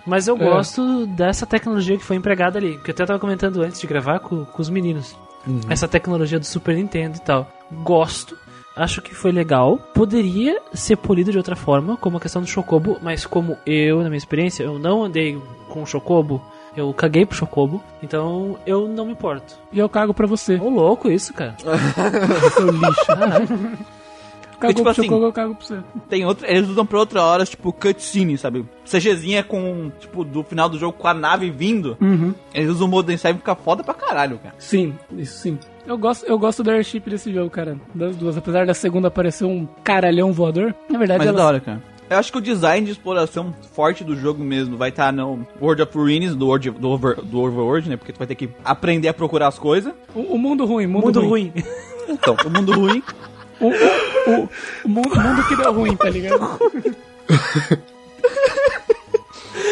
Mas 0.07 0.27
eu 0.27 0.37
É. 0.37 0.39
gosto 0.39 1.07
dessa 1.09 1.45
tecnologia 1.47 1.97
que 1.99 2.05
foi 2.05 2.17
empregada 2.17 2.59
ali. 2.59 2.79
Que 2.79 2.91
eu 2.91 2.95
até 2.95 3.05
tava 3.05 3.19
comentando 3.19 3.61
antes 3.63 3.81
de 3.81 3.87
gravar 3.87 4.21
com, 4.21 4.45
com 4.45 4.63
os 4.63 4.71
meninos. 4.71 5.15
Essa 5.69 5.87
tecnologia 5.89 6.39
do 6.39 6.45
Super 6.47 6.75
Nintendo 6.77 7.17
e 7.17 7.21
tal. 7.21 7.47
Gosto. 7.85 8.37
Acho 8.77 9.03
que 9.03 9.15
foi 9.15 9.33
legal. 9.33 9.77
Poderia 9.95 10.61
ser 10.73 10.97
polido 10.97 11.31
de 11.33 11.37
outra 11.39 11.57
forma, 11.57 11.97
como 11.97 12.17
a 12.17 12.21
questão 12.21 12.41
do 12.41 12.49
Chocobo, 12.49 12.97
mas 13.03 13.27
como 13.27 13.57
eu, 13.67 13.99
na 14.03 14.09
minha 14.09 14.17
experiência, 14.19 14.63
eu 14.63 14.79
não 14.79 15.05
andei 15.05 15.39
com 15.69 15.83
o 15.83 15.87
Chocobo, 15.87 16.41
eu 16.79 16.93
caguei 16.95 17.27
pro 17.27 17.37
Chocobo, 17.37 17.83
então 18.03 18.57
eu 18.65 18.87
não 18.87 19.07
me 19.07 19.13
importo. 19.13 19.55
E 19.73 19.79
eu 19.79 19.89
cago 19.89 20.15
pra 20.15 20.27
você. 20.27 20.57
Ô 20.57 20.69
louco 20.69 21.11
isso, 21.11 21.33
cara. 21.35 21.57
Seu 22.55 22.71
lixo. 22.71 23.07
Caralho. 23.07 23.49
Cagou 24.61 24.75
tipo 24.75 24.83
pro 24.83 24.91
assim, 24.91 25.03
chocobo, 25.05 25.25
eu 25.27 25.33
cago 25.33 25.55
pra 25.55 25.65
você. 25.65 25.79
Tem 26.09 26.25
outra, 26.25 26.51
eles 26.51 26.69
usam 26.69 26.85
pra 26.85 26.99
outra 26.99 27.23
hora, 27.23 27.45
tipo, 27.45 27.73
cutscene, 27.73 28.37
sabe? 28.37 28.67
CGzinha 28.85 29.45
com, 29.45 29.93
tipo, 30.01 30.25
do 30.25 30.43
final 30.43 30.69
do 30.69 30.77
jogo 30.77 30.99
com 30.99 31.07
a 31.07 31.15
nave 31.15 31.49
vindo. 31.49 31.97
Uhum. 32.01 32.35
Eles 32.53 32.71
usam 32.71 32.89
o 32.89 32.91
modo 32.91 33.13
Inside 33.13 33.35
e 33.35 33.39
fica 33.39 33.55
foda 33.55 33.85
pra 33.85 33.95
caralho, 33.95 34.39
cara. 34.39 34.57
Sim, 34.59 34.95
isso 35.17 35.39
sim. 35.39 35.59
Eu 35.87 35.97
gosto, 35.97 36.27
eu 36.27 36.37
gosto 36.39 36.65
do 36.65 36.71
airship 36.73 37.09
desse 37.09 37.33
jogo, 37.33 37.49
cara. 37.49 37.79
Das 37.95 38.17
duas. 38.17 38.37
Apesar 38.37 38.67
da 38.67 38.75
segunda 38.75 39.07
aparecer 39.09 39.45
um 39.45 39.67
caralhão 39.85 40.33
voador. 40.33 40.75
Na 40.89 40.99
verdade, 40.99 41.19
Mas 41.19 41.27
é 41.27 41.31
ela 41.31 41.39
da 41.39 41.47
hora, 41.47 41.61
cara. 41.61 41.83
Eu 42.11 42.17
acho 42.19 42.33
que 42.33 42.39
o 42.39 42.41
design 42.41 42.87
de 42.87 42.93
exploração 42.93 43.55
forte 43.75 44.03
do 44.03 44.17
jogo 44.17 44.43
mesmo 44.43 44.77
vai 44.79 44.89
estar 44.89 45.13
no 45.13 45.47
World 45.61 45.83
of 45.83 45.97
Ruins, 45.97 46.35
do, 46.35 46.47
World, 46.47 46.71
do, 46.71 46.89
over, 46.89 47.17
do 47.23 47.41
Overworld, 47.41 47.89
né? 47.91 47.97
Porque 47.99 48.13
tu 48.13 48.19
vai 48.19 48.27
ter 48.27 48.35
que 48.35 48.49
aprender 48.65 49.09
a 49.09 49.15
procurar 49.15 49.49
as 49.49 49.59
coisas. 49.59 49.93
O, 50.15 50.21
o 50.21 50.39
mundo 50.39 50.65
ruim, 50.65 50.87
mundo, 50.87 51.07
Mundo 51.07 51.21
ruim. 51.21 51.53
ruim. 51.55 51.65
Então, 52.09 52.35
o 52.43 52.49
mundo 52.49 52.73
ruim. 52.73 53.03
O, 53.61 53.67
o, 53.67 53.71
o, 53.71 54.49
o 54.85 54.89
mundo, 54.89 55.13
o 55.13 55.21
mundo 55.21 55.47
que 55.47 55.57
deu 55.57 55.71
ruim, 55.75 55.95
tá 55.95 56.09
ligado? 56.09 56.59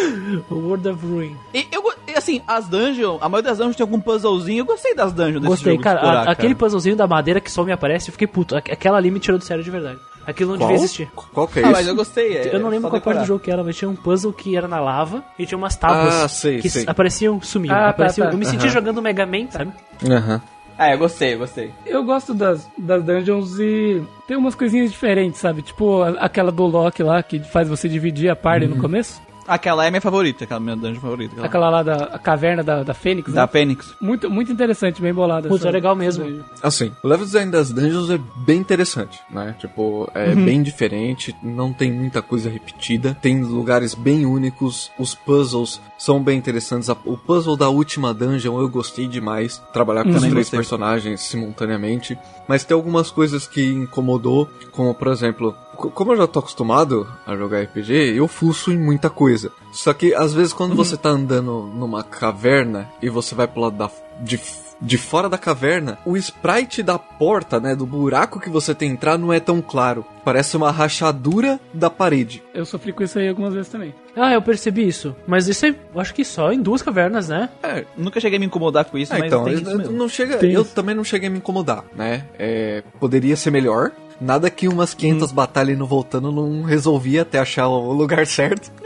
O 0.50 0.55
World 0.57 0.89
of 0.89 1.07
Ruin. 1.07 1.36
E 1.55 1.66
eu, 1.73 1.83
e, 2.08 2.12
assim, 2.16 2.41
as 2.47 2.68
dungeons, 2.68 3.18
a 3.20 3.28
maioria 3.28 3.50
das 3.50 3.58
dungeons 3.58 3.76
tem 3.76 3.84
algum 3.84 4.00
puzzlezinho. 4.00 4.60
Eu 4.60 4.65
gostei 4.65 4.94
das 4.94 5.12
dungeons 5.12 5.36
desse 5.41 5.47
Gostei, 5.49 5.78
cara. 5.78 5.99
explorar, 6.00 6.28
a- 6.28 6.31
aquele 6.33 6.55
puzzlezinho 6.55 6.97
da 6.97 7.07
madeira 7.07 7.41
que 7.41 7.50
só 7.50 7.65
me 7.65 7.73
aparece, 7.73 8.08
eu 8.08 8.12
fiquei 8.12 8.26
puto. 8.26 8.57
Aqu- 8.57 8.73
Aquela 8.73 8.97
ali 8.99 9.10
me 9.10 9.18
tirou 9.20 9.39
do 9.39 9.44
sério 9.44 9.62
de 9.65 9.70
verdade. 9.70 9.99
Aquilo 10.26 10.52
não 10.52 10.58
Qual? 10.58 10.68
devia 10.70 10.83
existir. 10.84 11.08
Qual 11.15 11.47
que 11.47 11.60
é 11.60 11.62
Ah, 11.62 11.66
isso? 11.66 11.73
mas 11.73 11.86
eu 11.86 11.94
gostei. 11.94 12.36
é, 12.36 12.55
eu 12.55 12.58
não 12.58 12.68
lembro 12.68 12.83
só 12.83 12.91
qual 12.91 13.00
parte 13.00 13.20
do 13.20 13.26
jogo 13.26 13.39
que 13.41 13.50
era, 13.50 13.62
mas 13.62 13.76
tinha 13.76 13.89
um 13.89 13.94
puzzle 13.94 14.33
que 14.33 14.57
era 14.57 14.66
na 14.66 14.81
lava 14.81 15.23
e 15.39 15.47
tinha 15.47 15.57
umas 15.57 15.76
tábuas 15.76 16.15
Ah, 16.15 16.28
sei, 16.28 16.58
que 16.60 16.68
sei. 16.68 16.84
apareciam, 16.86 17.41
sumiam. 17.41 17.75
Ah, 17.75 17.78
tá, 17.84 17.89
apareciam. 17.91 18.26
tá. 18.26 18.33
Eu 18.33 18.39
me 18.39 18.44
senti 18.44 18.65
Aham. 18.65 18.73
jogando 18.73 19.00
Mega 19.00 19.25
Man, 19.25 19.49
sabe? 19.50 19.70
Aham. 20.05 20.42
É, 20.78 20.92
eu 20.92 20.99
gostei, 20.99 21.33
eu 21.34 21.39
gostei. 21.39 21.70
Eu 21.86 22.05
gosto 22.05 22.34
das, 22.34 22.68
das 22.76 23.02
dungeons 23.02 23.58
e 23.58 24.02
tem 24.28 24.36
umas 24.36 24.55
coisinhas 24.55 24.91
diferentes, 24.91 25.41
sabe? 25.41 25.62
Tipo 25.62 26.02
aquela 26.18 26.52
do 26.52 26.66
Loki 26.66 27.02
lá 27.02 27.23
que 27.23 27.41
faz 27.44 27.66
você 27.68 27.89
dividir 27.89 28.28
a 28.28 28.36
party 28.36 28.66
no 28.66 28.76
começo. 28.76 29.23
Aquela 29.47 29.86
é 29.86 29.91
minha 29.91 30.00
favorita, 30.00 30.44
aquela 30.44 30.60
minha 30.60 30.76
dungeon 30.76 31.00
favorita. 31.00 31.33
Aquela 31.34 31.47
Aquela 31.47 31.70
lá 31.70 31.83
da 31.83 32.05
a 32.15 32.18
caverna 32.18 32.62
da, 32.62 32.83
da 32.83 32.94
Fênix. 32.94 33.33
da 33.33 33.42
né? 33.42 33.47
Fênix. 33.47 33.94
Muito, 34.00 34.28
muito 34.31 34.52
interessante, 34.52 35.00
bem 35.00 35.12
bolada. 35.15 35.49
Putz, 35.49 35.65
é 35.65 35.70
legal 35.70 35.94
mesmo. 35.97 36.42
Assim, 36.62 36.92
o 37.02 37.08
level 37.08 37.25
design 37.26 37.50
das 37.50 37.70
dungeons 37.73 38.10
é 38.10 38.18
bem 38.44 38.58
interessante, 38.58 39.20
né? 39.31 39.55
Tipo, 39.58 40.10
é 40.15 40.34
bem 40.34 40.62
diferente, 40.62 41.34
não 41.42 41.73
tem 41.73 41.92
muita 41.92 42.20
coisa 42.23 42.49
repetida, 42.50 43.16
tem 43.23 43.42
lugares 43.42 43.94
bem 43.94 44.26
únicos, 44.26 44.91
os 44.99 45.15
puzzles 45.15 45.81
são 45.99 46.23
bem 46.23 46.36
interessantes. 46.39 46.91
A- 46.91 46.97
O 47.05 47.16
puzzle 47.16 47.57
da 47.57 47.68
última 47.68 48.12
dungeon 48.12 48.60
eu 48.60 48.68
gostei 48.68 49.07
demais, 49.07 49.62
trabalhar 49.73 50.02
com 50.02 50.10
os 50.10 50.16
Também 50.16 50.31
três 50.31 50.47
gostei. 50.47 50.58
personagens 50.58 51.20
simultaneamente, 51.23 52.18
mas 52.49 52.65
tem 52.65 52.75
algumas 52.75 53.10
coisas 53.10 53.47
que 53.47 53.65
incomodou, 53.65 54.49
como 54.73 54.94
por 54.94 55.08
exemplo, 55.08 55.55
como 55.76 56.12
eu 56.12 56.16
já 56.16 56.26
tô 56.26 56.38
acostumado 56.40 57.06
a 57.26 57.36
jogar 57.36 57.62
RPG, 57.62 57.92
eu 58.16 58.26
fuço 58.26 58.72
em 58.72 58.78
muita 58.78 59.08
coisa. 59.10 59.50
Só 59.72 59.92
que 59.92 60.14
às 60.14 60.32
vezes 60.34 60.52
quando 60.52 60.74
você 60.74 60.96
tá 60.96 61.10
andando 61.10 61.70
numa 61.74 62.02
caverna 62.02 62.88
e 63.02 63.08
você 63.08 63.34
vai 63.34 63.46
pro 63.46 63.60
lado 63.60 63.76
da, 63.76 63.90
de, 64.20 64.40
de 64.80 64.96
fora 64.98 65.28
da 65.28 65.36
caverna, 65.38 65.98
o 66.05 66.16
sprite 66.16 66.82
da 66.82 66.98
porta, 66.98 67.60
né, 67.60 67.74
do 67.76 67.84
buraco 67.86 68.40
que 68.40 68.48
você 68.50 68.74
tem 68.74 68.88
que 68.88 68.94
entrar 68.94 69.18
não 69.18 69.32
é 69.32 69.38
tão 69.40 69.60
claro. 69.60 70.05
Parece 70.24 70.56
uma 70.56 70.70
rachadura 70.72 71.60
da 71.72 71.88
parede. 71.90 72.42
Eu 72.55 72.64
sofri 72.66 72.92
com 72.92 73.02
isso 73.02 73.18
aí 73.18 73.28
algumas 73.28 73.52
vezes 73.55 73.70
também. 73.70 73.94
Ah, 74.16 74.32
eu 74.32 74.40
percebi 74.42 74.88
isso. 74.88 75.14
Mas 75.26 75.46
isso 75.46 75.66
é, 75.66 75.68
eu 75.94 76.00
acho 76.00 76.14
que 76.14 76.24
só 76.24 76.50
em 76.52 76.60
duas 76.62 76.80
cavernas, 76.82 77.28
né? 77.28 77.50
É, 77.62 77.84
Nunca 77.96 78.18
cheguei 78.18 78.38
a 78.38 78.40
me 78.40 78.46
incomodar 78.46 78.86
com 78.86 78.96
isso, 78.96 79.12
É, 79.14 79.18
mas 79.18 79.26
então, 79.26 79.44
tem 79.44 79.52
eu, 79.55 79.60
isso 79.60 79.76
mesmo. 79.76 79.92
não 79.96 80.08
chega, 80.08 80.38
Tem 80.38 80.52
eu 80.52 80.62
isso. 80.62 80.74
também 80.74 80.94
não 80.94 81.05
cheguei 81.05 81.28
a 81.28 81.30
me 81.30 81.38
incomodar, 81.38 81.84
né? 81.94 82.24
É, 82.38 82.82
poderia 82.98 83.36
ser 83.36 83.50
melhor. 83.50 83.92
Nada 84.20 84.48
que 84.50 84.66
umas 84.68 84.94
500 84.94 85.30
batalhas 85.32 85.76
indo 85.76 85.86
voltando 85.86 86.32
não 86.32 86.62
resolvia 86.62 87.22
até 87.22 87.38
achar 87.38 87.68
o 87.68 87.92
lugar 87.92 88.26
certo. 88.28 88.70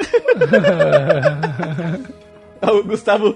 O 2.62 2.82
Gustavo 2.84 3.34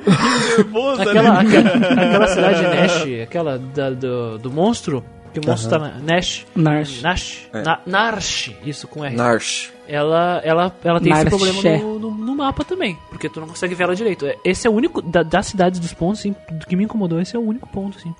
nervoso 0.59 1.01
Aquela, 1.01 1.39
ali. 1.39 1.57
aquela, 1.57 1.71
aquela 2.03 2.27
cidade 2.29 2.63
Nash, 2.63 3.05
aquela 3.23 3.59
da- 3.59 3.89
do, 3.91 4.39
do 4.39 4.51
monstro, 4.53 5.03
que 5.33 5.41
o 5.41 5.47
monstro 5.47 5.71
tá 5.71 5.79
na 5.79 5.95
Nash. 5.99 6.47
Narsh. 6.55 7.01
Nash. 7.01 7.49
É. 7.55 7.63
Na, 7.63 7.81
Narsh, 7.87 8.53
isso 8.67 8.87
com 8.87 9.03
R. 9.03 9.17
Narsh. 9.17 9.73
ela, 9.89 10.43
ela, 10.45 10.77
ela 10.85 11.01
tem 11.01 11.11
esse 11.11 11.25
Narché. 11.25 11.37
problema 11.39 11.79
no, 11.83 11.99
no, 11.99 12.11
no 12.11 12.37
mapa 12.37 12.65
também, 12.67 12.99
porque 13.09 13.31
tu 13.31 13.41
não 13.41 13.49
consegue 13.49 13.75
ver 13.75 13.85
ela 13.85 13.97
direito. 13.97 14.27
Esse 14.45 14.67
é 14.67 14.71
o 14.71 14.75
único, 14.75 15.01
da, 15.01 15.23
das 15.23 15.47
cidades 15.47 15.81
dos 15.81 15.95
pontos, 15.95 16.21
assim, 16.21 16.37
do 16.51 16.67
que 16.67 16.77
me 16.77 16.85
incomodou, 16.85 17.19
esse 17.19 17.35
é 17.35 17.39
o 17.39 17.43
único 17.43 17.67
ponto, 17.69 17.97
assim. 17.97 18.15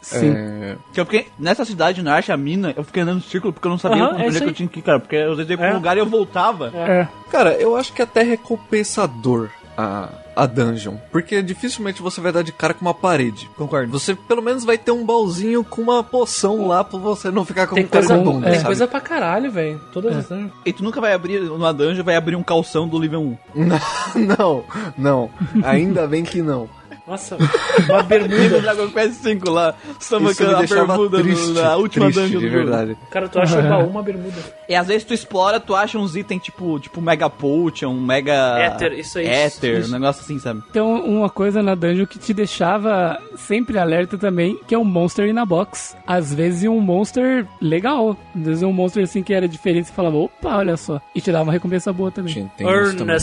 Sim. 0.00 0.32
É, 0.34 0.76
Que 0.92 1.00
eu 1.00 1.04
fiquei, 1.04 1.26
nessa 1.38 1.64
cidade, 1.64 2.02
na 2.02 2.14
Archa 2.14 2.36
Mina, 2.36 2.72
eu 2.76 2.84
fiquei 2.84 3.02
andando 3.02 3.18
em 3.18 3.28
círculo 3.28 3.52
porque 3.52 3.66
eu 3.66 3.70
não 3.70 3.78
sabia 3.78 4.04
Aham, 4.04 4.14
onde 4.24 4.36
é 4.36 4.38
é 4.38 4.40
que 4.42 4.48
eu 4.48 4.54
tinha 4.54 4.68
que 4.68 4.78
ir, 4.78 4.82
cara. 4.82 5.00
Porque 5.00 5.16
às 5.16 5.36
vezes 5.36 5.50
eu 5.50 5.54
ia 5.54 5.58
pra 5.58 5.66
É. 5.68 5.72
um 5.72 5.76
lugar 5.76 5.96
e 5.96 6.00
eu 6.00 6.06
voltava. 6.06 6.70
É. 6.74 7.08
Cara, 7.30 7.52
eu 7.54 7.76
acho 7.76 7.92
que 7.92 8.00
até 8.02 8.20
é 8.20 8.24
recompensador 8.24 9.50
a, 9.76 10.08
a 10.34 10.46
dungeon. 10.46 10.94
Porque 11.12 11.42
dificilmente 11.42 12.02
você 12.02 12.20
vai 12.20 12.32
dar 12.32 12.42
de 12.42 12.52
cara 12.52 12.74
com 12.74 12.80
uma 12.84 12.94
parede. 12.94 13.48
Concordo. 13.56 13.90
Você 13.92 14.14
pelo 14.14 14.42
menos 14.42 14.64
vai 14.64 14.76
ter 14.78 14.90
um 14.92 15.04
baúzinho 15.04 15.62
com 15.64 15.82
uma 15.82 16.02
poção 16.02 16.66
lá 16.66 16.82
pra 16.82 16.98
você 16.98 17.30
não 17.30 17.44
ficar 17.44 17.66
com 17.66 17.74
Tem 17.74 17.86
cara 17.86 18.04
coisa, 18.06 18.18
de 18.18 18.24
bunda, 18.24 18.48
é. 18.48 18.52
tem 18.52 18.62
coisa 18.64 18.86
pra 18.88 19.00
caralho, 19.00 19.50
velho. 19.50 19.80
Todas 19.92 20.30
as 20.30 20.40
E 20.64 20.72
tu 20.72 20.82
nunca 20.82 21.00
vai 21.00 21.12
abrir 21.12 21.40
uma 21.50 21.72
dungeon 21.72 22.02
vai 22.04 22.16
abrir 22.16 22.34
um 22.36 22.42
calção 22.42 22.88
do 22.88 22.98
nível 22.98 23.20
1. 23.54 23.68
Não, 24.38 24.64
não. 24.96 25.30
Ainda 25.64 26.06
bem 26.06 26.24
que 26.24 26.42
não. 26.42 26.68
Nossa, 27.08 27.36
uma 27.88 28.02
bermuda. 28.02 28.60
Dragon 28.60 28.88
Quest 28.90 29.14
5 29.22 29.50
lá, 29.50 29.74
samba 29.98 30.30
Isso 30.30 30.42
me 30.46 30.54
a 30.54 30.62
bermuda 30.62 31.22
triste, 31.22 31.46
no, 31.48 31.54
na 31.54 31.76
última 31.76 32.06
triste, 32.06 32.20
dungeon 32.22 32.40
de 32.40 32.46
do 32.46 32.52
jogo. 32.52 32.70
verdade. 32.70 32.96
Cara, 33.10 33.28
tu 33.28 33.38
acha 33.40 33.58
um 33.58 33.62
baú, 33.68 33.86
uma 33.88 34.02
bermuda. 34.02 34.36
E 34.68 34.74
às 34.74 34.86
vezes 34.86 35.04
tu 35.04 35.14
explora, 35.14 35.58
tu 35.58 35.74
acha 35.74 35.98
uns 35.98 36.14
itens 36.16 36.42
tipo, 36.42 36.78
tipo 36.78 37.00
Mega 37.00 37.30
Potion, 37.30 37.94
Mega... 37.94 38.58
Éter, 38.58 38.92
isso 38.92 39.18
aí, 39.18 39.26
Éter, 39.26 39.80
isso. 39.80 39.88
um 39.88 39.92
negócio 39.92 40.22
assim, 40.22 40.38
sabe? 40.38 40.62
Tem 40.72 40.82
um- 40.82 41.18
uma 41.18 41.30
coisa 41.30 41.62
na 41.62 41.74
dungeon 41.74 42.04
que 42.06 42.18
te 42.18 42.34
deixava 42.34 43.18
sempre 43.36 43.78
alerta 43.78 44.18
também, 44.18 44.58
que 44.66 44.74
é 44.74 44.78
um 44.78 44.84
monster 44.84 45.26
in 45.28 45.38
a 45.38 45.44
box. 45.46 45.96
Às 46.06 46.34
vezes 46.34 46.68
um 46.68 46.80
monster 46.80 47.46
legal. 47.60 48.16
Às 48.36 48.42
vezes 48.44 48.62
um 48.62 48.72
monster 48.72 49.02
assim 49.04 49.22
que 49.22 49.32
era 49.32 49.48
diferente, 49.48 49.86
você 49.88 49.92
falava, 49.94 50.16
opa, 50.18 50.56
olha 50.58 50.76
só. 50.76 51.00
E 51.14 51.20
te 51.20 51.32
dava 51.32 51.44
uma 51.44 51.52
recompensa 51.52 51.92
boa 51.92 52.10
também. 52.10 52.34
Gente, 52.34 52.50
tem 52.56 52.66
isso 52.82 52.96
também. 52.96 53.16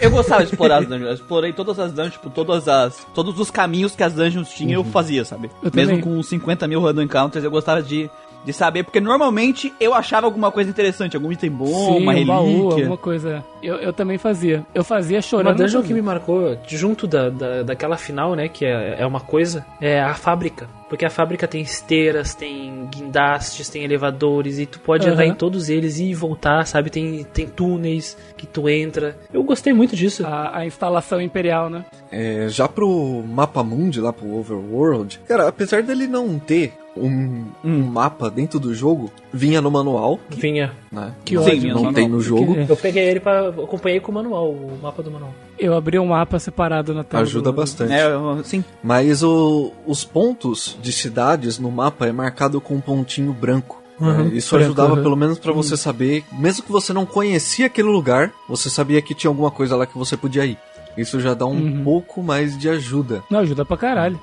Eu 0.00 0.10
gostava 0.10 0.42
de 0.44 0.50
explorar 0.50 0.78
as 0.78 0.86
dungeons. 0.88 1.08
Eu 1.08 1.14
explorei 1.14 1.52
todas 1.52 1.78
as 1.78 1.92
dungeons, 1.92 2.14
tipo, 2.14 2.30
todas 2.30 2.66
as, 2.66 2.87
todos 3.14 3.38
os 3.38 3.50
caminhos 3.50 3.94
que 3.94 4.02
as 4.02 4.12
dungeons 4.14 4.50
tinham, 4.50 4.80
eu 4.80 4.84
fazia, 4.84 5.24
sabe? 5.24 5.50
Eu 5.62 5.70
Mesmo 5.74 5.98
também. 5.98 6.16
com 6.16 6.22
50 6.22 6.66
mil 6.68 6.80
random 6.80 7.02
encounters, 7.02 7.44
eu 7.44 7.50
gostava 7.50 7.82
de 7.82 8.10
De 8.44 8.52
saber, 8.52 8.82
porque 8.84 9.00
normalmente 9.00 9.74
eu 9.78 9.92
achava 9.92 10.26
alguma 10.26 10.50
coisa 10.50 10.70
interessante, 10.70 11.16
algum 11.16 11.30
item 11.30 11.50
bom, 11.50 11.66
Sim, 11.66 12.02
uma 12.02 12.12
um 12.14 12.24
baú, 12.24 12.44
relíquia. 12.46 12.76
alguma 12.84 12.96
coisa. 12.96 13.44
Eu, 13.62 13.74
eu 13.76 13.92
também 13.92 14.16
fazia. 14.16 14.64
Eu 14.74 14.84
fazia 14.84 15.16
Uma 15.18 15.22
chorando. 15.22 15.56
dungeon 15.58 15.80
mas 15.80 15.86
que 15.88 15.92
me 15.94 16.00
marcou, 16.00 16.56
junto 16.66 17.06
da, 17.06 17.28
da, 17.28 17.62
daquela 17.62 17.96
final, 17.96 18.34
né, 18.34 18.48
que 18.48 18.64
é, 18.64 18.96
é 19.00 19.06
uma 19.06 19.20
coisa, 19.20 19.66
é 19.80 20.00
a 20.00 20.14
fábrica. 20.14 20.68
Porque 20.88 21.04
a 21.04 21.10
fábrica 21.10 21.46
tem 21.46 21.60
esteiras, 21.60 22.34
tem 22.34 22.88
guindastes, 22.90 23.68
tem 23.68 23.84
elevadores, 23.84 24.58
e 24.58 24.64
tu 24.64 24.80
pode 24.80 25.04
Aham. 25.04 25.12
andar 25.12 25.26
em 25.26 25.34
todos 25.34 25.68
eles 25.68 25.98
e 25.98 26.14
voltar, 26.14 26.66
sabe? 26.66 26.88
Tem, 26.88 27.24
tem 27.24 27.46
túneis 27.46 28.16
que 28.38 28.46
tu 28.46 28.68
entra. 28.70 29.14
Eu 29.30 29.42
gostei 29.42 29.74
muito 29.74 29.94
disso. 29.94 30.26
A, 30.26 30.58
a 30.60 30.66
instalação 30.66 31.20
imperial, 31.20 31.68
né? 31.68 31.84
É, 32.10 32.46
já 32.48 32.66
pro 32.66 33.22
mapa 33.28 33.62
mundi, 33.62 34.00
lá 34.00 34.12
pro 34.14 34.34
Overworld, 34.34 35.20
cara, 35.28 35.48
apesar 35.48 35.82
dele 35.82 36.06
não 36.06 36.38
ter 36.38 36.72
um, 37.02 37.44
um 37.64 37.82
mapa 37.82 38.30
dentro 38.30 38.58
do 38.58 38.74
jogo, 38.74 39.10
vinha 39.32 39.60
no 39.60 39.70
manual, 39.70 40.18
Vinha. 40.30 40.72
né? 40.90 41.12
Que 41.24 41.34
não, 41.34 41.42
ódio. 41.44 41.74
não 41.74 41.92
tem 41.92 42.08
no 42.08 42.20
jogo. 42.20 42.54
Que- 42.54 42.70
Eu 42.72 42.76
peguei 42.76 43.04
ele 43.08 43.20
para 43.20 43.48
acompanhei 43.48 44.00
com 44.00 44.10
o 44.12 44.14
manual, 44.14 44.50
o 44.50 44.78
mapa 44.82 45.02
do 45.02 45.10
manual. 45.10 45.32
Eu 45.58 45.74
abri 45.76 45.98
um 45.98 46.06
mapa 46.06 46.38
separado 46.38 46.92
na 46.94 47.02
tela. 47.04 47.22
Ajuda 47.22 47.50
do- 47.50 47.56
bastante. 47.56 47.92
É, 47.92 48.06
eu- 48.12 48.42
sim. 48.44 48.64
Mas 48.82 49.22
o- 49.22 49.72
os 49.86 50.04
pontos 50.04 50.76
de 50.82 50.92
cidades 50.92 51.58
no 51.58 51.70
mapa 51.70 52.06
é 52.06 52.12
marcado 52.12 52.60
com 52.60 52.74
um 52.74 52.80
pontinho 52.80 53.32
branco. 53.32 53.82
Uhum, 54.00 54.24
né? 54.26 54.30
Isso 54.34 54.50
branco, 54.54 54.64
ajudava 54.66 54.94
uhum. 54.94 55.02
pelo 55.02 55.16
menos 55.16 55.38
pra 55.40 55.52
você 55.52 55.76
saber, 55.76 56.22
mesmo 56.32 56.62
que 56.62 56.70
você 56.70 56.92
não 56.92 57.04
conhecia 57.04 57.66
aquele 57.66 57.88
lugar, 57.88 58.32
você 58.48 58.70
sabia 58.70 59.02
que 59.02 59.12
tinha 59.14 59.28
alguma 59.28 59.50
coisa 59.50 59.74
lá 59.74 59.86
que 59.86 59.98
você 59.98 60.16
podia 60.16 60.46
ir. 60.46 60.56
Isso 60.96 61.20
já 61.20 61.34
dá 61.34 61.46
um 61.46 61.52
Uhum. 61.58 61.84
pouco 61.84 62.22
mais 62.22 62.56
de 62.58 62.68
ajuda. 62.68 63.22
Não, 63.30 63.40
ajuda 63.40 63.64
pra 63.64 63.76
caralho. 63.76 64.18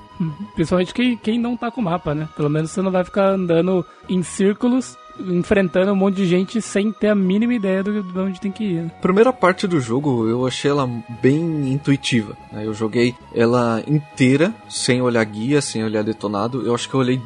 Principalmente 0.54 0.92
quem, 0.94 1.16
quem 1.16 1.38
não 1.38 1.56
tá 1.56 1.70
com 1.70 1.80
mapa, 1.82 2.14
né? 2.14 2.28
Pelo 2.36 2.50
menos 2.50 2.70
você 2.70 2.82
não 2.82 2.90
vai 2.90 3.04
ficar 3.04 3.30
andando 3.30 3.84
em 4.08 4.22
círculos, 4.22 4.96
enfrentando 5.18 5.92
um 5.92 5.96
monte 5.96 6.16
de 6.16 6.26
gente 6.26 6.60
sem 6.60 6.92
ter 6.92 7.08
a 7.08 7.14
mínima 7.14 7.54
ideia 7.54 7.82
do, 7.82 8.02
de 8.02 8.18
onde 8.18 8.40
tem 8.40 8.52
que 8.52 8.64
ir. 8.64 8.82
né? 8.82 8.90
Primeira 9.00 9.32
parte 9.32 9.66
do 9.66 9.80
jogo 9.80 10.28
eu 10.28 10.46
achei 10.46 10.70
ela 10.70 10.88
bem 11.22 11.72
intuitiva. 11.72 12.36
né? 12.52 12.66
Eu 12.66 12.74
joguei 12.74 13.14
ela 13.34 13.82
inteira, 13.86 14.54
sem 14.68 15.00
olhar 15.00 15.24
guia, 15.24 15.60
sem 15.62 15.82
olhar 15.84 16.02
detonado. 16.04 16.66
Eu 16.66 16.74
acho 16.74 16.88
que 16.88 16.94
eu 16.94 17.00
olhei 17.00 17.20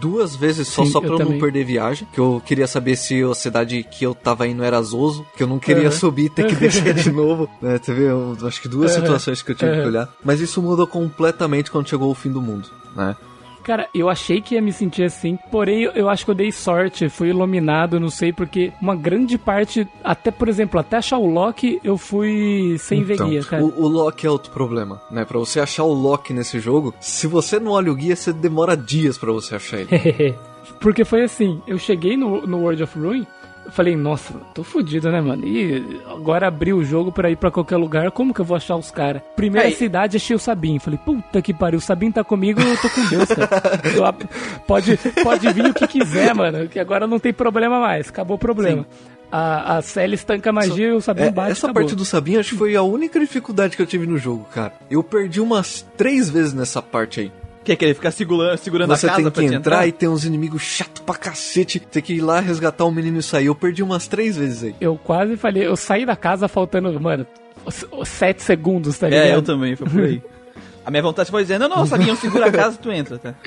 duas 0.00 0.36
vezes 0.36 0.68
só, 0.68 0.84
Sim, 0.84 0.90
só 0.92 0.98
eu 0.98 1.02
pra 1.02 1.14
eu 1.14 1.18
não 1.18 1.24
também. 1.26 1.38
perder 1.40 1.64
viagem. 1.64 2.06
Que 2.12 2.18
eu 2.18 2.42
queria 2.44 2.66
saber 2.66 2.96
se 2.96 3.22
a 3.22 3.34
cidade 3.34 3.82
que 3.84 4.04
eu 4.04 4.14
tava 4.14 4.46
indo 4.46 4.62
era 4.62 4.80
Zoso, 4.82 5.26
que 5.36 5.42
eu 5.42 5.46
não 5.46 5.58
queria 5.58 5.88
Aham. 5.88 5.96
subir 5.96 6.24
e 6.26 6.30
ter 6.30 6.44
que 6.46 6.54
descer 6.56 6.94
de 6.94 7.10
novo. 7.10 7.48
Né? 7.60 7.78
Você 7.82 7.92
vê, 7.94 8.10
eu 8.10 8.36
acho 8.42 8.60
que 8.60 8.68
duas 8.68 8.92
Aham. 8.92 9.00
situações 9.00 9.42
que 9.42 9.52
eu 9.52 9.54
tive 9.56 9.70
que 9.72 9.78
Aham. 9.78 9.88
olhar. 9.88 10.08
Mas 10.24 10.40
isso 10.40 10.60
mudou 10.62 10.86
completamente 10.86 11.70
quando 11.70 11.88
chegou 11.88 12.10
o 12.10 12.14
fim 12.14 12.30
do 12.30 12.40
mundo. 12.42 12.68
Né? 12.94 13.16
Cara, 13.62 13.88
eu 13.94 14.08
achei 14.08 14.40
que 14.40 14.54
ia 14.54 14.62
me 14.62 14.72
sentir 14.72 15.04
assim, 15.04 15.38
porém 15.50 15.82
eu, 15.94 16.08
acho 16.08 16.24
que 16.24 16.30
eu 16.30 16.34
dei 16.34 16.50
sorte, 16.50 17.08
fui 17.08 17.28
iluminado, 17.28 18.00
não 18.00 18.10
sei, 18.10 18.32
porque 18.32 18.72
uma 18.80 18.96
grande 18.96 19.36
parte, 19.36 19.86
até 20.02 20.30
por 20.30 20.48
exemplo, 20.48 20.80
até 20.80 20.96
achar 20.96 21.18
o 21.18 21.26
Loki, 21.26 21.80
eu 21.84 21.96
fui 21.98 22.76
sem 22.78 23.02
ver 23.02 23.18
guia, 23.18 23.44
cara. 23.44 23.62
Então, 23.62 23.78
o, 23.78 23.84
o 23.84 23.88
Loki 23.88 24.26
é 24.26 24.30
outro 24.30 24.50
problema, 24.50 25.00
né? 25.10 25.24
Pra 25.24 25.38
você 25.38 25.60
achar 25.60 25.84
o 25.84 25.92
Loki 25.92 26.32
nesse 26.32 26.58
jogo, 26.58 26.94
se 27.00 27.26
você 27.26 27.60
não 27.60 27.72
olha 27.72 27.92
o 27.92 27.94
guia, 27.94 28.16
você 28.16 28.32
demora 28.32 28.76
dias 28.76 29.18
pra 29.18 29.32
você 29.32 29.54
achar 29.54 29.80
ele. 29.80 30.34
Porque 30.80 31.04
foi 31.04 31.22
assim, 31.22 31.60
eu 31.66 31.78
cheguei 31.78 32.16
no, 32.16 32.46
no 32.46 32.60
World 32.60 32.82
of 32.82 32.98
Ruin, 32.98 33.26
falei, 33.70 33.96
nossa, 33.96 34.34
tô 34.54 34.62
fudido, 34.62 35.10
né, 35.10 35.20
mano? 35.20 35.46
E 35.46 36.00
agora 36.08 36.46
abri 36.48 36.72
o 36.72 36.84
jogo 36.84 37.10
pra 37.12 37.30
ir 37.30 37.36
pra 37.36 37.50
qualquer 37.50 37.76
lugar, 37.76 38.10
como 38.10 38.32
que 38.34 38.40
eu 38.40 38.44
vou 38.44 38.56
achar 38.56 38.76
os 38.76 38.90
caras? 38.90 39.22
Primeira 39.36 39.68
Aí- 39.68 39.74
cidade, 39.74 40.16
achei 40.16 40.34
o 40.36 40.38
Sabin. 40.38 40.78
Falei, 40.78 40.98
puta 41.04 41.40
que 41.42 41.52
pariu, 41.54 41.78
o 41.78 41.82
Sabin 41.82 42.10
tá 42.10 42.22
comigo, 42.24 42.60
eu 42.60 42.76
tô 42.80 42.88
com 42.90 43.06
Deus, 43.08 43.28
cara. 43.28 43.48
Pode, 44.66 44.96
pode 45.22 45.52
vir 45.52 45.66
o 45.66 45.74
que 45.74 45.86
quiser, 45.86 46.34
mano, 46.34 46.68
que 46.68 46.78
agora 46.78 47.06
não 47.06 47.18
tem 47.18 47.32
problema 47.32 47.80
mais, 47.80 48.08
acabou 48.08 48.36
o 48.36 48.38
problema. 48.38 48.86
A, 49.32 49.76
a 49.78 49.82
Cell 49.82 50.12
estanca 50.14 50.52
magia 50.52 50.88
e 50.88 50.92
o 50.92 51.00
Sabin 51.00 51.22
É, 51.22 51.30
bate, 51.30 51.52
essa 51.52 51.66
acabou. 51.66 51.82
parte 51.82 51.94
do 51.96 52.04
Sabinho 52.04 52.40
acho 52.40 52.50
que 52.50 52.56
foi 52.56 52.74
a 52.74 52.82
única 52.82 53.18
dificuldade 53.20 53.76
que 53.76 53.82
eu 53.82 53.86
tive 53.86 54.06
no 54.06 54.18
jogo, 54.18 54.44
cara. 54.52 54.72
Eu 54.90 55.02
perdi 55.04 55.40
umas 55.40 55.86
três 55.96 56.28
vezes 56.28 56.52
nessa 56.52 56.82
parte 56.82 57.20
aí. 57.20 57.32
Que 57.62 57.72
é 57.72 57.76
que 57.76 57.84
ele 57.84 57.94
fica 57.94 58.10
segurando, 58.10 58.56
segurando 58.56 58.88
Você 58.88 59.06
a 59.06 59.10
casa 59.10 59.22
tem 59.22 59.30
pra 59.30 59.42
que 59.42 59.48
te 59.48 59.54
entrar 59.54 59.86
e 59.86 59.92
tem 59.92 60.08
uns 60.08 60.24
inimigos 60.24 60.62
chato 60.62 61.02
pra 61.02 61.14
cacete. 61.14 61.78
Tem 61.78 62.02
que 62.02 62.14
ir 62.14 62.20
lá 62.20 62.40
resgatar 62.40 62.84
o 62.84 62.90
menino 62.90 63.18
e 63.18 63.22
sair. 63.22 63.46
Eu 63.46 63.54
perdi 63.54 63.82
umas 63.82 64.08
três 64.08 64.36
vezes 64.36 64.64
aí. 64.64 64.74
Eu 64.80 64.96
quase 64.96 65.36
falei, 65.36 65.66
eu 65.66 65.76
saí 65.76 66.06
da 66.06 66.16
casa 66.16 66.48
faltando, 66.48 66.98
mano, 66.98 67.26
sete 68.04 68.42
segundos, 68.42 68.98
tá 68.98 69.08
ligado? 69.08 69.26
É, 69.26 69.34
eu 69.34 69.42
também, 69.42 69.76
foi 69.76 69.88
por 69.88 70.00
aí. 70.02 70.22
A 70.90 70.92
minha 70.92 71.02
vontade 71.04 71.30
foi 71.30 71.42
dizer, 71.42 71.56
não, 71.56 71.68
não, 71.68 71.86
Sabinho, 71.86 72.16
segura 72.16 72.46
a 72.46 72.52
casa 72.52 72.74
e 72.74 72.78
tu 72.78 72.90
entra, 72.90 73.16
tá? 73.16 73.32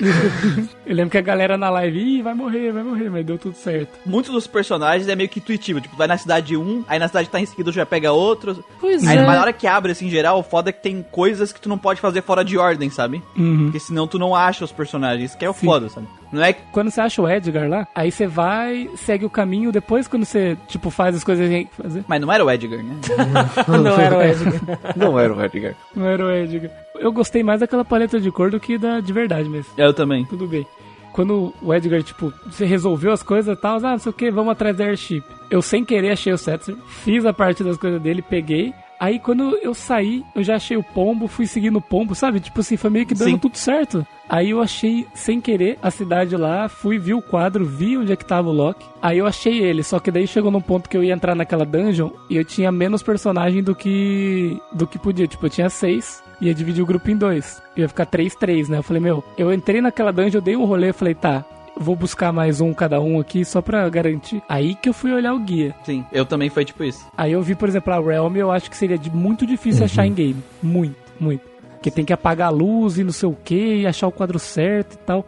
Eu 0.86 0.94
lembro 0.96 1.10
que 1.10 1.18
a 1.18 1.20
galera 1.20 1.58
na 1.58 1.68
live, 1.68 1.98
ih, 1.98 2.22
vai 2.22 2.32
morrer, 2.32 2.72
vai 2.72 2.82
morrer, 2.82 3.10
mas 3.10 3.26
deu 3.26 3.36
tudo 3.36 3.54
certo. 3.54 3.90
Muitos 4.06 4.32
dos 4.32 4.46
personagens 4.46 5.06
é 5.06 5.14
meio 5.14 5.28
que 5.28 5.40
intuitivo, 5.40 5.78
tipo, 5.78 5.94
vai 5.94 6.06
na 6.06 6.16
cidade 6.16 6.56
um, 6.56 6.82
aí 6.88 6.98
na 6.98 7.06
cidade 7.06 7.26
que 7.26 7.32
tá 7.32 7.38
em 7.38 7.44
seguida 7.44 7.70
já 7.70 7.84
pega 7.84 8.12
outros. 8.12 8.58
Pois 8.80 9.06
Aí, 9.06 9.18
é. 9.18 9.26
mas 9.26 9.36
na 9.36 9.42
hora 9.42 9.52
que 9.52 9.66
abre, 9.66 9.92
assim, 9.92 10.06
em 10.06 10.10
geral, 10.10 10.38
o 10.38 10.42
foda 10.42 10.70
é 10.70 10.72
que 10.72 10.82
tem 10.82 11.04
coisas 11.10 11.52
que 11.52 11.60
tu 11.60 11.68
não 11.68 11.76
pode 11.76 12.00
fazer 12.00 12.22
fora 12.22 12.42
de 12.42 12.56
ordem, 12.56 12.88
sabe? 12.88 13.22
Uhum. 13.36 13.64
Porque 13.64 13.78
senão 13.78 14.06
tu 14.06 14.18
não 14.18 14.34
acha 14.34 14.64
os 14.64 14.72
personagens, 14.72 15.30
isso 15.30 15.38
que 15.38 15.44
é 15.44 15.50
o 15.50 15.52
Sim. 15.52 15.66
foda, 15.66 15.90
sabe? 15.90 16.06
Não 16.34 16.44
é 16.44 16.52
Quando 16.52 16.90
você 16.90 17.00
acha 17.00 17.22
o 17.22 17.28
Edgar 17.28 17.68
lá, 17.68 17.86
aí 17.94 18.10
você 18.10 18.26
vai, 18.26 18.90
segue 18.96 19.24
o 19.24 19.30
caminho, 19.30 19.70
depois 19.70 20.08
quando 20.08 20.24
você, 20.24 20.56
tipo, 20.66 20.90
faz 20.90 21.14
as 21.14 21.22
coisas 21.22 21.46
que 21.46 21.54
tem 21.54 21.66
que 21.66 21.74
fazer. 21.76 22.04
Mas 22.08 22.20
não 22.20 22.32
era 22.32 22.44
o 22.44 22.50
Edgar, 22.50 22.82
né? 22.82 22.96
Não 23.68 23.98
era 23.98 24.16
o 24.16 24.22
Edgar. 24.22 24.78
Não 24.96 25.18
era 25.18 25.34
o 25.34 25.44
Edgar. 25.44 25.74
Não 25.94 26.06
era 26.06 26.24
o 26.24 26.30
Edgar. 26.30 26.70
Eu 26.96 27.12
gostei 27.12 27.42
mais 27.42 27.60
daquela 27.60 27.84
paleta 27.84 28.20
de 28.20 28.30
cor 28.30 28.50
do 28.50 28.58
que 28.58 28.76
da 28.76 29.00
de 29.00 29.12
verdade 29.12 29.48
mesmo. 29.48 29.72
Eu 29.76 29.92
também. 29.92 30.24
Tudo 30.24 30.46
bem. 30.46 30.66
Quando 31.12 31.54
o 31.62 31.72
Edgar, 31.72 32.02
tipo, 32.02 32.32
você 32.44 32.64
resolveu 32.64 33.12
as 33.12 33.22
coisas 33.22 33.56
e 33.56 33.60
tal, 33.60 33.76
ah, 33.76 33.92
não 33.92 33.98
sei 33.98 34.10
o 34.10 34.12
que, 34.12 34.30
vamos 34.30 34.50
atrás 34.50 34.76
da 34.76 34.84
Airship. 34.84 35.22
Eu 35.48 35.62
sem 35.62 35.84
querer 35.84 36.10
achei 36.10 36.32
o 36.32 36.38
Setzer, 36.38 36.74
fiz 36.88 37.24
a 37.24 37.32
parte 37.32 37.62
das 37.62 37.76
coisas 37.76 38.02
dele, 38.02 38.20
peguei. 38.20 38.74
Aí 39.04 39.18
quando 39.18 39.58
eu 39.58 39.74
saí, 39.74 40.24
eu 40.34 40.42
já 40.42 40.56
achei 40.56 40.78
o 40.78 40.82
pombo, 40.82 41.28
fui 41.28 41.46
seguindo 41.46 41.76
o 41.76 41.82
pombo, 41.82 42.14
sabe? 42.14 42.40
Tipo 42.40 42.60
assim, 42.60 42.78
foi 42.78 42.88
meio 42.88 43.04
que 43.04 43.12
dando 43.12 43.32
Sim. 43.32 43.38
tudo 43.38 43.58
certo. 43.58 44.06
Aí 44.26 44.48
eu 44.48 44.62
achei, 44.62 45.06
sem 45.12 45.42
querer, 45.42 45.78
a 45.82 45.90
cidade 45.90 46.34
lá, 46.38 46.70
fui, 46.70 46.98
vi 46.98 47.12
o 47.12 47.20
quadro, 47.20 47.66
vi 47.66 47.98
onde 47.98 48.14
é 48.14 48.16
que 48.16 48.24
tava 48.24 48.48
o 48.48 48.52
Loki. 48.52 48.86
Aí 49.02 49.18
eu 49.18 49.26
achei 49.26 49.58
ele, 49.58 49.82
só 49.82 49.98
que 49.98 50.10
daí 50.10 50.26
chegou 50.26 50.50
num 50.50 50.60
ponto 50.62 50.88
que 50.88 50.96
eu 50.96 51.04
ia 51.04 51.12
entrar 51.12 51.34
naquela 51.34 51.66
dungeon 51.66 52.08
e 52.30 52.36
eu 52.38 52.46
tinha 52.46 52.72
menos 52.72 53.02
personagem 53.02 53.62
do 53.62 53.74
que 53.74 54.58
do 54.72 54.86
que 54.86 54.98
podia. 54.98 55.26
Tipo, 55.26 55.44
eu 55.44 55.50
tinha 55.50 55.68
seis, 55.68 56.22
ia 56.40 56.54
dividir 56.54 56.82
o 56.82 56.86
grupo 56.86 57.10
em 57.10 57.16
dois. 57.16 57.62
Ia 57.76 57.86
ficar 57.86 58.06
três, 58.06 58.34
três, 58.34 58.70
né? 58.70 58.78
Eu 58.78 58.82
falei, 58.82 59.02
meu, 59.02 59.22
eu 59.36 59.52
entrei 59.52 59.82
naquela 59.82 60.14
dungeon, 60.14 60.38
eu 60.38 60.42
dei 60.42 60.56
um 60.56 60.64
rolê, 60.64 60.94
falei, 60.94 61.14
tá, 61.14 61.44
vou 61.76 61.96
buscar 61.96 62.32
mais 62.32 62.60
um 62.60 62.72
cada 62.72 63.00
um 63.00 63.20
aqui 63.20 63.44
só 63.44 63.60
pra 63.60 63.88
garantir. 63.88 64.42
Aí 64.48 64.74
que 64.74 64.88
eu 64.88 64.92
fui 64.92 65.12
olhar 65.12 65.34
o 65.34 65.38
guia. 65.38 65.74
Sim, 65.84 66.04
eu 66.12 66.24
também 66.24 66.48
foi 66.48 66.64
tipo 66.64 66.84
isso. 66.84 67.06
Aí 67.16 67.32
eu 67.32 67.42
vi, 67.42 67.54
por 67.54 67.68
exemplo, 67.68 67.92
a 67.92 68.00
Realm, 68.00 68.36
eu 68.36 68.50
acho 68.50 68.70
que 68.70 68.76
seria 68.76 68.98
de 68.98 69.10
muito 69.10 69.46
difícil 69.46 69.84
achar 69.84 70.06
em 70.06 70.14
game. 70.14 70.42
Muito, 70.62 70.96
muito. 71.18 71.42
Porque 71.74 71.90
tem 71.90 72.04
que 72.04 72.12
apagar 72.12 72.48
a 72.48 72.50
luz 72.50 72.98
e 72.98 73.04
não 73.04 73.12
sei 73.12 73.28
o 73.28 73.36
que, 73.44 73.76
e 73.76 73.86
achar 73.86 74.06
o 74.06 74.12
quadro 74.12 74.38
certo 74.38 74.94
e 74.94 74.98
tal. 74.98 75.26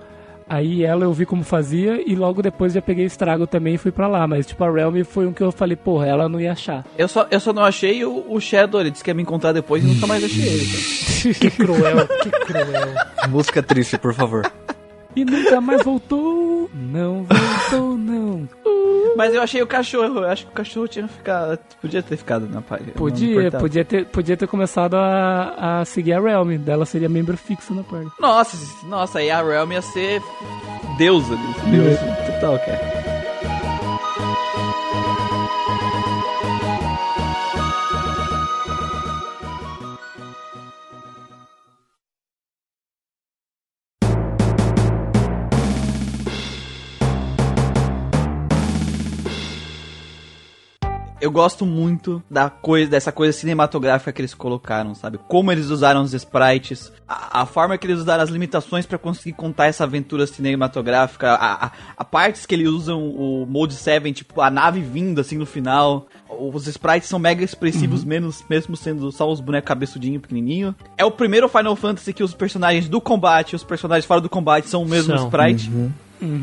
Aí 0.49 0.85
ela 0.85 1.05
eu 1.05 1.13
vi 1.13 1.27
como 1.27 1.43
fazia 1.43 2.01
e 2.09 2.15
logo 2.15 2.41
depois 2.41 2.73
já 2.73 2.81
peguei 2.81 3.05
estrago 3.05 3.49
também 3.49 3.75
e 3.75 3.79
fui 3.79 3.91
pra 3.91 4.07
lá. 4.07 4.27
Mas 4.29 4.47
tipo, 4.47 4.63
a 4.63 4.71
Realm 4.71 5.03
foi 5.03 5.27
um 5.27 5.33
que 5.33 5.43
eu 5.43 5.51
falei, 5.51 5.77
porra, 5.77 6.07
ela 6.07 6.29
não 6.29 6.41
ia 6.41 6.53
achar. 6.53 6.85
Eu 6.97 7.09
só, 7.09 7.27
eu 7.31 7.41
só 7.41 7.53
não 7.53 7.65
achei 7.65 8.05
o, 8.05 8.25
o 8.33 8.41
Shadow, 8.41 8.81
ele 8.81 8.93
disse 8.93 9.03
que 9.03 9.11
ia 9.11 9.15
me 9.15 9.23
encontrar 9.23 9.53
depois 9.53 9.83
e 9.83 9.87
nunca 9.87 10.07
mais 10.07 10.23
achei 10.23 10.47
ele. 10.47 10.67
cara. 11.35 11.35
Que 11.35 11.51
cruel, 11.51 12.09
que 12.23 12.31
cruel. 12.31 12.95
Música 13.29 13.61
triste, 13.63 13.99
por 13.99 14.15
favor. 14.15 14.49
E 15.17 15.25
nunca 15.25 15.61
mais 15.61 15.83
voltou. 15.83 16.71
Não 16.75 17.25
voltou, 17.25 17.97
não. 17.97 18.49
Mas 19.17 19.35
eu 19.35 19.41
achei 19.41 19.63
o 19.63 19.67
cachorro, 19.67 20.19
eu 20.19 20.29
acho 20.29 20.45
que 20.45 20.51
o 20.51 20.55
cachorro 20.55 20.87
tinha 20.87 21.09
ficado. 21.09 21.59
Podia 21.81 22.03
ter 22.03 22.19
ficado 22.19 22.47
na 22.47 22.61
página. 22.61 22.89
não 22.89 22.95
Podia, 22.95 23.51
podia 23.51 23.85
ter, 23.85 24.05
podia 24.07 24.37
ter 24.37 24.47
começado 24.47 24.95
a, 24.95 25.81
a 25.81 25.85
seguir 25.87 26.13
a 26.13 26.21
Realm. 26.21 26.59
Dela 26.59 26.85
seria 26.85 27.09
membro 27.09 27.37
fixo 27.37 27.73
na 27.73 27.83
parte. 27.83 28.11
Nossa, 28.21 28.57
nossa, 28.87 29.19
aí 29.21 29.31
a 29.31 29.43
Realm 29.43 29.73
ia 29.73 29.81
ser 29.81 30.21
deusa 30.99 31.33
ali. 31.33 31.79
Deus 31.79 31.99
total, 32.27 32.59
cara. 32.59 33.16
Eu 51.21 51.31
gosto 51.31 51.65
muito 51.65 52.23
da 52.31 52.51
coisa, 52.51 52.91
dessa 52.91 53.11
coisa 53.11 53.33
cinematográfica 53.33 54.13
que 54.13 54.21
eles 54.21 54.35
colocaram, 54.35 54.95
sabe? 54.95 55.19
Como 55.29 55.51
eles 55.51 55.71
usaram 55.71 56.03
os 56.03 56.13
sprites, 56.13 56.93
a, 57.09 57.43
a 57.43 57.47
forma 57.47 57.79
que 57.79 57.87
eles 57.87 58.01
usaram 58.01 58.23
as 58.23 58.29
limitações 58.29 58.85
pra 58.85 58.99
conseguir 58.99 59.33
contar 59.33 59.67
essa 59.67 59.85
aventura 59.85 60.27
cinematográfica, 60.27 61.33
a, 61.33 61.67
a, 61.67 61.73
a 61.97 62.05
partes 62.05 62.45
que 62.45 62.55
eles 62.55 62.69
usam 62.69 63.03
o 63.03 63.47
Mode 63.47 63.75
7, 63.75 64.13
tipo 64.13 64.41
a 64.41 64.51
nave 64.51 64.81
vindo 64.81 65.21
assim 65.21 65.39
no 65.39 65.47
final. 65.47 66.07
Os 66.29 66.67
sprites 66.67 67.09
são 67.09 67.19
mega 67.19 67.43
expressivos, 67.43 68.05
menos, 68.05 68.45
mesmo 68.51 68.77
sendo 68.77 69.11
só 69.11 69.31
os 69.31 69.41
bonecos 69.41 69.69
cabeçudinho, 69.69 70.21
pequenininho. 70.21 70.75
É 70.99 71.05
o 71.05 71.11
primeiro 71.11 71.49
Final 71.49 71.77
Fantasy 71.77 72.13
que 72.13 72.23
os 72.23 72.35
personagens 72.35 72.89
do 72.89 73.01
combate 73.01 73.53
e 73.53 73.57
os 73.57 73.65
personagens 73.65 74.05
fora 74.05 74.21
do 74.21 74.29
combate 74.29 74.69
são 74.69 74.83
o 74.83 74.89
mesmo 74.89 75.17
São. 75.17 75.27
sprite. 75.27 75.71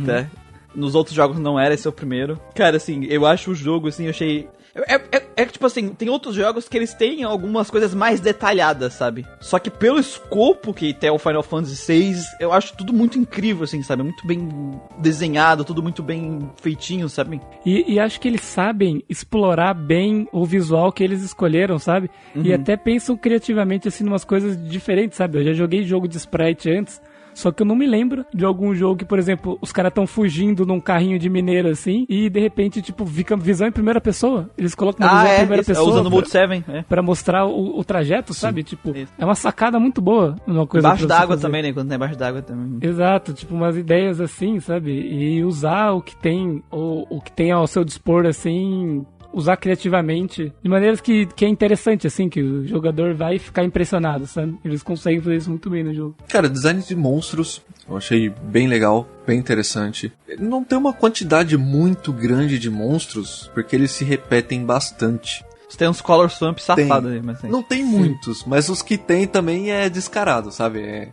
Tá? 0.05 0.27
nos 0.75 0.95
outros 0.95 1.15
jogos 1.15 1.39
não 1.39 1.59
era, 1.59 1.73
esse 1.73 1.87
é 1.87 1.89
o 1.89 1.93
primeiro. 1.93 2.39
Cara, 2.55 2.77
assim, 2.77 3.05
eu 3.05 3.25
acho 3.25 3.51
o 3.51 3.55
jogo, 3.55 3.87
assim, 3.87 4.05
eu 4.05 4.09
achei. 4.09 4.47
É, 4.75 4.95
é, 4.95 5.23
é 5.37 5.45
que, 5.45 5.53
tipo 5.53 5.65
assim, 5.65 5.89
tem 5.89 6.09
outros 6.09 6.35
jogos 6.35 6.67
que 6.67 6.75
eles 6.75 6.93
têm 6.93 7.23
algumas 7.23 7.69
coisas 7.69 7.93
mais 7.93 8.19
detalhadas, 8.19 8.93
sabe? 8.93 9.25
Só 9.39 9.59
que 9.59 9.69
pelo 9.69 9.99
escopo 9.99 10.73
que 10.73 10.93
tem 10.93 11.11
o 11.11 11.19
Final 11.19 11.43
Fantasy 11.43 11.93
VI, 11.93 12.15
eu 12.39 12.51
acho 12.51 12.75
tudo 12.75 12.91
muito 12.91 13.19
incrível, 13.19 13.63
assim, 13.63 13.83
sabe? 13.83 14.01
Muito 14.01 14.25
bem 14.25 14.49
desenhado, 14.97 15.63
tudo 15.63 15.83
muito 15.83 16.01
bem 16.01 16.49
feitinho, 16.59 17.07
sabe? 17.07 17.39
E, 17.65 17.93
e 17.93 17.99
acho 17.99 18.19
que 18.19 18.27
eles 18.27 18.41
sabem 18.41 19.03
explorar 19.07 19.75
bem 19.75 20.27
o 20.31 20.43
visual 20.43 20.91
que 20.91 21.03
eles 21.03 21.21
escolheram, 21.21 21.77
sabe? 21.77 22.09
E 22.35 22.51
até 22.51 22.75
pensam 22.75 23.15
criativamente, 23.15 23.87
assim, 23.87 24.05
umas 24.05 24.25
coisas 24.25 24.57
diferentes, 24.67 25.17
sabe? 25.17 25.37
Eu 25.37 25.43
já 25.43 25.53
joguei 25.53 25.83
jogo 25.83 26.07
de 26.07 26.17
sprite 26.17 26.71
antes. 26.71 26.99
Só 27.33 27.51
que 27.51 27.61
eu 27.61 27.65
não 27.65 27.75
me 27.75 27.85
lembro 27.87 28.25
de 28.33 28.45
algum 28.45 28.73
jogo 28.75 28.97
que, 28.97 29.05
por 29.05 29.17
exemplo, 29.19 29.57
os 29.61 29.71
caras 29.71 29.89
estão 29.89 30.05
fugindo 30.07 30.65
num 30.65 30.79
carrinho 30.79 31.17
de 31.19 31.29
mineiro 31.29 31.69
assim 31.69 32.05
e 32.09 32.29
de 32.29 32.39
repente, 32.39 32.81
tipo, 32.81 33.05
fica 33.05 33.35
visão 33.35 33.67
em 33.67 33.71
primeira 33.71 33.99
pessoa. 34.01 34.49
Eles 34.57 34.75
colocam 34.75 35.05
uma 35.07 35.13
Ah, 35.13 35.21
visão 35.21 35.31
em 35.31 35.35
é, 35.35 35.39
primeira 35.39 35.61
isso, 35.61 35.71
é 35.71 35.73
pessoa. 35.73 35.89
usando 35.89 36.05
o 36.07 36.09
pra- 36.09 36.15
Mode 36.17 36.29
7, 36.29 36.65
é. 36.69 36.81
Pra 36.83 37.01
mostrar 37.01 37.45
o, 37.45 37.79
o 37.79 37.83
trajeto, 37.83 38.33
sabe? 38.33 38.63
Tipo, 38.63 38.95
isso. 38.95 39.11
é 39.17 39.25
uma 39.25 39.35
sacada 39.35 39.79
muito 39.79 40.01
boa. 40.01 40.35
Uma 40.47 40.65
coisa 40.67 40.87
Embaixo 40.87 41.07
d'água 41.07 41.37
também, 41.37 41.61
né? 41.63 41.73
Quando 41.73 41.89
tá 41.89 41.95
embaixo 41.95 42.17
d'água 42.17 42.41
também. 42.41 42.77
Exato, 42.81 43.33
tipo 43.33 43.53
umas 43.55 43.75
ideias 43.77 44.19
assim, 44.21 44.59
sabe? 44.59 44.91
E 44.91 45.43
usar 45.43 45.91
o 45.91 46.01
que 46.01 46.15
tem, 46.15 46.63
o, 46.71 47.17
o 47.17 47.21
que 47.21 47.31
tem 47.31 47.51
ao 47.51 47.65
seu 47.67 47.83
dispor, 47.83 48.25
assim, 48.25 49.05
usar 49.33 49.57
criativamente, 49.57 50.53
de 50.61 50.69
maneiras 50.69 51.01
que, 51.01 51.25
que 51.25 51.43
é 51.43 51.47
interessante, 51.47 52.07
assim, 52.07 52.29
que 52.29 52.41
o 52.41 52.67
jogador 52.67 53.13
vai 53.15 53.39
ficar 53.39 53.63
impressionado, 53.63 54.27
sabe? 54.27 54.57
Eles 54.63 54.83
conseguem 54.83 55.19
fazer 55.19 55.37
isso 55.37 55.49
muito 55.49 55.69
bem 55.69 55.83
no 55.83 55.93
jogo. 55.93 56.15
Cara, 56.29 56.47
design 56.47 56.81
de 56.81 56.95
monstros 56.95 57.61
eu 57.87 57.97
achei 57.97 58.29
bem 58.29 58.67
legal, 58.67 59.07
bem 59.27 59.37
interessante. 59.37 60.11
Não 60.39 60.63
tem 60.63 60.77
uma 60.77 60.93
quantidade 60.93 61.57
muito 61.57 62.13
grande 62.13 62.57
de 62.57 62.69
monstros, 62.69 63.51
porque 63.53 63.75
eles 63.75 63.91
se 63.91 64.05
repetem 64.05 64.65
bastante. 64.65 65.43
Você 65.67 65.77
tem 65.77 65.89
uns 65.89 66.01
Color 66.01 66.29
Swamp 66.29 66.57
Tem. 66.57 66.65
safados 66.65 67.11
aí, 67.11 67.21
mas 67.21 67.37
assim. 67.37 67.49
Não 67.49 67.63
tem 67.63 67.83
muitos, 67.83 68.45
mas 68.45 68.69
os 68.69 68.81
que 68.81 68.97
tem 68.97 69.27
também 69.27 69.71
é 69.71 69.89
descarado, 69.89 70.51
sabe? 70.51 70.81
É, 70.81 71.09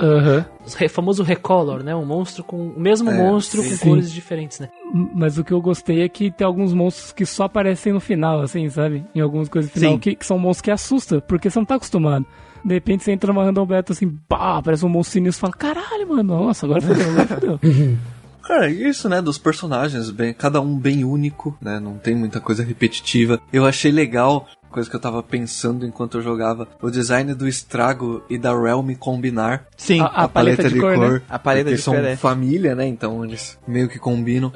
Aham. 0.00 0.44
O 0.64 0.88
famoso 0.88 1.22
recolor, 1.22 1.82
né? 1.82 1.94
Um 1.94 2.04
monstro 2.04 2.42
com. 2.42 2.68
O 2.68 2.80
mesmo 2.80 3.10
É, 3.10 3.16
monstro 3.16 3.62
sim. 3.62 3.70
com 3.70 3.76
Sim. 3.76 3.90
cores 3.90 4.10
diferentes, 4.12 4.58
né? 4.60 4.68
Mas 5.14 5.36
o 5.38 5.44
que 5.44 5.52
eu 5.52 5.60
gostei 5.60 6.02
é 6.02 6.08
que 6.08 6.30
tem 6.30 6.46
alguns 6.46 6.72
monstros 6.72 7.12
que 7.12 7.26
só 7.26 7.44
aparecem 7.44 7.92
no 7.92 8.00
final, 8.00 8.40
assim, 8.40 8.68
sabe? 8.68 9.04
Em 9.14 9.20
algumas 9.20 9.48
coisas 9.48 9.70
no 9.70 9.74
final, 9.74 9.98
que, 9.98 10.14
que 10.14 10.24
são 10.26 10.38
monstros 10.38 10.62
que 10.62 10.70
assustam, 10.70 11.20
porque 11.20 11.50
você 11.50 11.58
não 11.58 11.66
tá 11.66 11.74
acostumado. 11.74 12.24
De 12.64 12.74
repente 12.74 13.04
você 13.04 13.12
entra 13.12 13.32
numa 13.32 13.44
random 13.44 13.66
beta 13.66 13.92
assim, 13.92 14.08
pá, 14.28 14.58
aparece 14.58 14.84
um 14.84 14.88
monstro 14.88 15.14
sinistro 15.14 15.40
e 15.40 15.40
fala, 15.40 15.52
caralho, 15.54 16.08
mano, 16.08 16.22
nossa, 16.22 16.66
agora 16.66 16.80
fodeu, 16.82 17.08
agora 17.10 17.26
fodeu. 17.26 17.60
Cara, 18.50 18.68
isso, 18.68 19.08
né, 19.08 19.22
dos 19.22 19.38
personagens, 19.38 20.10
bem, 20.10 20.34
cada 20.34 20.60
um 20.60 20.76
bem 20.76 21.04
único, 21.04 21.56
né, 21.62 21.78
não 21.78 21.96
tem 21.96 22.16
muita 22.16 22.40
coisa 22.40 22.64
repetitiva. 22.64 23.40
Eu 23.52 23.64
achei 23.64 23.92
legal, 23.92 24.44
coisa 24.68 24.90
que 24.90 24.96
eu 24.96 25.00
tava 25.00 25.22
pensando 25.22 25.86
enquanto 25.86 26.18
eu 26.18 26.22
jogava, 26.22 26.66
o 26.82 26.90
design 26.90 27.32
do 27.32 27.46
Estrago 27.46 28.24
e 28.28 28.36
da 28.36 28.50
Realm 28.50 28.90
combinar 28.98 29.66
Sim. 29.76 30.00
A- 30.00 30.06
a 30.06 30.28
paleta 30.28 30.68
de 30.68 30.80
cor, 30.80 30.98
né? 30.98 31.22
A 31.28 31.38
paleta 31.38 31.70
de 31.70 31.78
são 31.78 31.94
cor, 31.94 32.04
é. 32.04 32.16
família, 32.16 32.74
né, 32.74 32.86
então 32.88 33.24
eles 33.24 33.56
meio 33.68 33.88
que 33.88 34.00
combinam. 34.00 34.50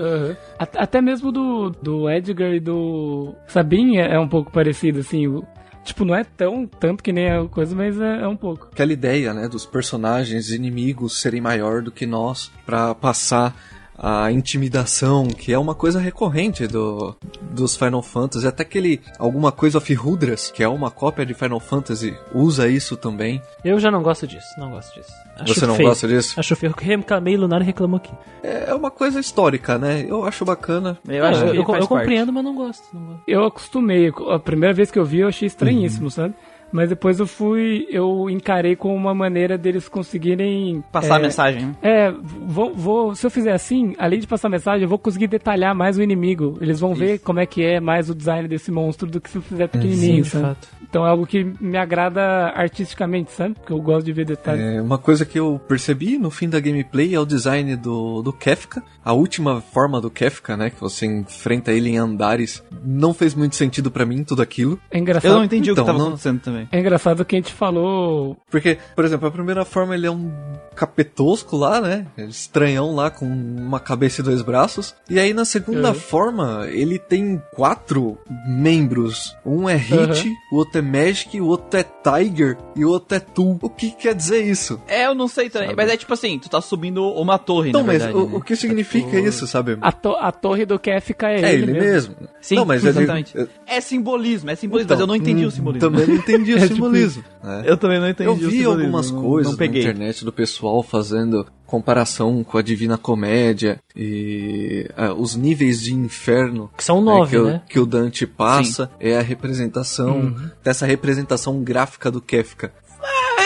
At- 0.58 0.76
Até 0.76 1.00
mesmo 1.00 1.30
do, 1.30 1.70
do 1.70 2.10
Edgar 2.10 2.52
e 2.52 2.58
do 2.58 3.32
Sabin 3.46 3.98
é, 3.98 4.14
é 4.16 4.18
um 4.18 4.28
pouco 4.28 4.50
parecido, 4.50 4.98
assim. 4.98 5.28
o- 5.28 5.44
tipo, 5.84 6.04
não 6.04 6.16
é 6.16 6.24
tão 6.24 6.66
tanto 6.66 7.00
que 7.02 7.12
nem 7.12 7.30
a 7.30 7.44
coisa, 7.46 7.76
mas 7.76 8.00
é, 8.00 8.22
é 8.22 8.26
um 8.26 8.36
pouco. 8.36 8.70
Aquela 8.72 8.92
ideia, 8.92 9.32
né, 9.32 9.46
dos 9.48 9.64
personagens 9.64 10.50
inimigos 10.50 11.20
serem 11.20 11.40
maior 11.40 11.80
do 11.80 11.92
que 11.92 12.06
nós 12.06 12.50
pra 12.66 12.92
passar 12.94 13.54
a 13.96 14.30
intimidação, 14.32 15.28
que 15.28 15.52
é 15.52 15.58
uma 15.58 15.74
coisa 15.74 16.00
recorrente 16.00 16.66
do, 16.66 17.14
dos 17.40 17.76
Final 17.76 18.02
Fantasy, 18.02 18.46
até 18.46 18.62
aquele 18.62 19.00
alguma 19.18 19.52
coisa 19.52 19.78
of 19.78 19.94
Rudras, 19.94 20.50
que 20.50 20.62
é 20.62 20.68
uma 20.68 20.90
cópia 20.90 21.24
de 21.24 21.34
Final 21.34 21.60
Fantasy, 21.60 22.16
usa 22.34 22.68
isso 22.68 22.96
também. 22.96 23.40
Eu 23.64 23.78
já 23.78 23.90
não 23.90 24.02
gosto 24.02 24.26
disso, 24.26 24.46
não 24.58 24.70
gosto 24.70 24.94
disso. 24.94 25.12
Acho 25.38 25.54
Você 25.54 25.66
não 25.66 25.74
feio. 25.74 25.88
gosta 25.88 26.06
disso? 26.08 26.38
Acho 26.38 26.54
feio. 26.56 26.74
Reclamei, 26.76 27.36
Lunar 27.36 27.60
reclamou 27.62 27.96
aqui. 27.96 28.12
É 28.42 28.72
uma 28.74 28.90
coisa 28.90 29.18
histórica, 29.18 29.76
né? 29.78 30.04
Eu 30.08 30.24
acho 30.24 30.44
bacana. 30.44 30.96
Eu 31.08 31.24
É, 31.24 31.28
acho 31.28 31.44
eu, 31.44 31.50
que 31.50 31.56
eu, 31.56 31.60
eu 31.60 31.64
parte. 31.66 31.88
compreendo, 31.88 32.32
mas 32.32 32.44
não 32.44 32.54
gosto. 32.54 32.84
Não 32.92 33.04
gosto. 33.06 33.22
Eu 33.26 33.44
acostumei. 33.44 34.12
A 34.30 34.38
primeira 34.38 34.72
vez 34.72 34.90
que 34.92 34.98
eu 34.98 35.04
vi, 35.04 35.20
eu 35.20 35.28
achei 35.28 35.46
estranhíssimo, 35.46 36.08
sabe? 36.10 36.34
Mas 36.74 36.88
depois 36.88 37.20
eu 37.20 37.26
fui, 37.26 37.86
eu 37.88 38.28
encarei 38.28 38.74
como 38.74 38.96
uma 38.96 39.14
maneira 39.14 39.56
deles 39.56 39.88
conseguirem 39.88 40.82
Passar 40.90 41.14
é, 41.14 41.18
a 41.18 41.20
mensagem, 41.20 41.66
né? 41.66 41.74
É, 41.80 42.12
vou, 42.46 42.74
vou- 42.74 43.14
se 43.14 43.24
eu 43.24 43.30
fizer 43.30 43.52
assim, 43.52 43.94
além 43.96 44.18
de 44.18 44.26
passar 44.26 44.48
mensagem, 44.48 44.82
eu 44.82 44.88
vou 44.88 44.98
conseguir 44.98 45.28
detalhar 45.28 45.72
mais 45.72 45.96
o 45.96 46.02
inimigo. 46.02 46.58
Eles 46.60 46.80
vão 46.80 46.92
ver 46.92 47.20
como 47.20 47.38
é 47.38 47.46
que 47.46 47.62
é 47.62 47.78
mais 47.78 48.10
o 48.10 48.14
design 48.14 48.48
desse 48.48 48.72
monstro 48.72 49.08
do 49.08 49.20
que 49.20 49.30
se 49.30 49.36
eu 49.38 49.42
fizer 49.42 49.68
pequenininho, 49.68 50.24
de 50.24 50.30
sabe? 50.30 50.44
fato. 50.46 50.68
Então 50.82 51.06
é 51.06 51.10
algo 51.10 51.24
que 51.26 51.44
me 51.60 51.76
agrada 51.76 52.20
artisticamente, 52.54 53.30
sabe? 53.32 53.54
Porque 53.54 53.72
eu 53.72 53.80
gosto 53.80 54.04
de 54.06 54.12
ver 54.12 54.24
detalhes. 54.26 54.60
É, 54.60 54.82
uma 54.82 54.98
coisa 54.98 55.24
que 55.24 55.38
eu 55.38 55.60
percebi 55.68 56.18
no 56.18 56.30
fim 56.30 56.48
da 56.48 56.58
gameplay 56.58 57.14
é 57.14 57.20
o 57.20 57.24
design 57.24 57.76
do, 57.76 58.20
do 58.22 58.32
Kefka. 58.32 58.82
A 59.04 59.12
última 59.12 59.60
forma 59.60 60.00
do 60.00 60.10
Kefka, 60.10 60.56
né? 60.56 60.70
Que 60.70 60.80
você 60.80 61.06
enfrenta 61.06 61.72
ele 61.72 61.90
em 61.90 61.98
andares. 61.98 62.62
Não 62.84 63.12
fez 63.14 63.34
muito 63.34 63.54
sentido 63.56 63.90
pra 63.90 64.04
mim 64.06 64.24
tudo 64.24 64.42
aquilo. 64.42 64.78
É 64.90 64.98
engraçado. 64.98 65.30
Eu 65.30 65.36
não 65.36 65.44
entendi 65.44 65.70
o 65.70 65.72
Então, 65.72 65.84
que 65.84 65.86
tava 65.86 65.98
não- 65.98 66.06
acontecendo 66.08 66.40
também. 66.40 66.63
É 66.72 66.78
engraçado 66.80 67.24
que 67.24 67.36
a 67.36 67.38
gente 67.38 67.52
falou. 67.52 68.36
Porque, 68.50 68.78
por 68.94 69.04
exemplo, 69.04 69.28
a 69.28 69.30
primeira 69.30 69.64
forma 69.64 69.94
ele 69.94 70.06
é 70.06 70.10
um 70.10 70.30
capetosco 70.74 71.56
lá, 71.56 71.80
né? 71.80 72.06
Estranhão 72.18 72.94
lá 72.94 73.10
com 73.10 73.24
uma 73.26 73.78
cabeça 73.78 74.20
e 74.20 74.24
dois 74.24 74.42
braços. 74.42 74.94
E 75.08 75.18
aí 75.20 75.32
na 75.32 75.44
segunda 75.44 75.88
Uhum. 75.88 75.94
forma 75.94 76.66
ele 76.70 76.98
tem 76.98 77.40
quatro 77.54 78.18
membros. 78.46 79.36
Um 79.46 79.68
é 79.68 79.76
Hit, 79.76 80.28
o 80.52 80.56
outro 80.56 80.78
é 80.78 80.82
Magic, 80.82 81.40
o 81.40 81.46
outro 81.46 81.78
é 81.78 81.84
Tiger 81.84 82.56
e 82.76 82.84
o 82.84 82.88
outro 82.90 83.16
é 83.16 83.20
Tu. 83.20 83.58
O 83.62 83.70
que 83.70 83.90
quer 83.92 84.14
dizer 84.14 84.42
isso? 84.44 84.80
É, 84.88 85.06
eu 85.06 85.14
não 85.14 85.28
sei 85.28 85.48
também. 85.48 85.74
Mas 85.76 85.90
é 85.90 85.96
tipo 85.96 86.12
assim, 86.12 86.38
tu 86.38 86.48
tá 86.48 86.60
subindo 86.60 87.04
uma 87.12 87.38
torre, 87.38 87.68
Então, 87.70 87.82
na 87.82 87.86
mas 87.86 88.02
verdade. 88.02 88.24
o, 88.24 88.28
né? 88.30 88.36
o 88.36 88.40
que 88.40 88.56
significa 88.56 89.18
isso, 89.18 89.46
sabe? 89.46 89.76
A, 89.80 89.92
to- 89.92 90.16
a 90.18 90.32
torre 90.32 90.64
do 90.66 90.78
Kefka 90.78 91.28
é, 91.28 91.40
É 91.42 91.54
ele 91.54 91.72
mesmo. 91.72 92.14
Sim, 92.40 92.56
não, 92.56 92.64
mas 92.64 92.84
ele- 92.84 92.98
exatamente. 92.98 93.36
eu- 93.36 93.48
É 93.66 93.80
simbolismo, 93.80 94.50
é 94.50 94.54
simbolismo, 94.54 94.86
então, 94.86 94.96
mas 94.96 95.00
eu 95.00 95.06
não 95.06 95.16
entendi 95.16 95.44
hum, 95.44 95.48
o 95.48 95.50
simbolismo. 95.50 95.90
Também 95.90 96.06
não 96.06 96.14
entendi 96.16 96.43
o 96.52 96.56
É 96.58 96.62
tipo 96.62 96.74
simbolismo. 96.74 97.24
né? 97.42 97.62
Eu 97.66 97.76
também 97.76 97.98
não 98.00 98.08
entendi 98.08 98.28
Eu 98.28 98.34
o 98.34 98.50
vi 98.50 98.64
algumas 98.64 99.10
não- 99.10 99.22
coisas 99.22 99.52
não 99.52 99.58
peguei. 99.58 99.84
na 99.84 99.90
internet 99.90 100.24
do 100.24 100.32
pessoal 100.32 100.82
fazendo 100.82 101.46
comparação 101.66 102.44
com 102.44 102.58
a 102.58 102.62
Divina 102.62 102.96
Comédia 102.98 103.80
e 103.96 104.88
ah, 104.96 105.12
os 105.14 105.34
níveis 105.34 105.80
de 105.80 105.94
inferno 105.94 106.70
Que 106.76 106.84
são 106.84 106.98
né, 107.00 107.10
nove, 107.12 107.30
que, 107.30 107.38
o- 107.38 107.44
né? 107.46 107.62
que 107.68 107.80
o 107.80 107.86
Dante 107.86 108.26
passa 108.26 108.90
é 109.00 109.16
a 109.16 109.22
representação 109.22 110.18
Uhum. 110.20 110.50
dessa 110.62 110.86
representação 110.86 111.62
gráfica 111.62 112.10
do 112.10 112.20
Kefka. 112.20 112.72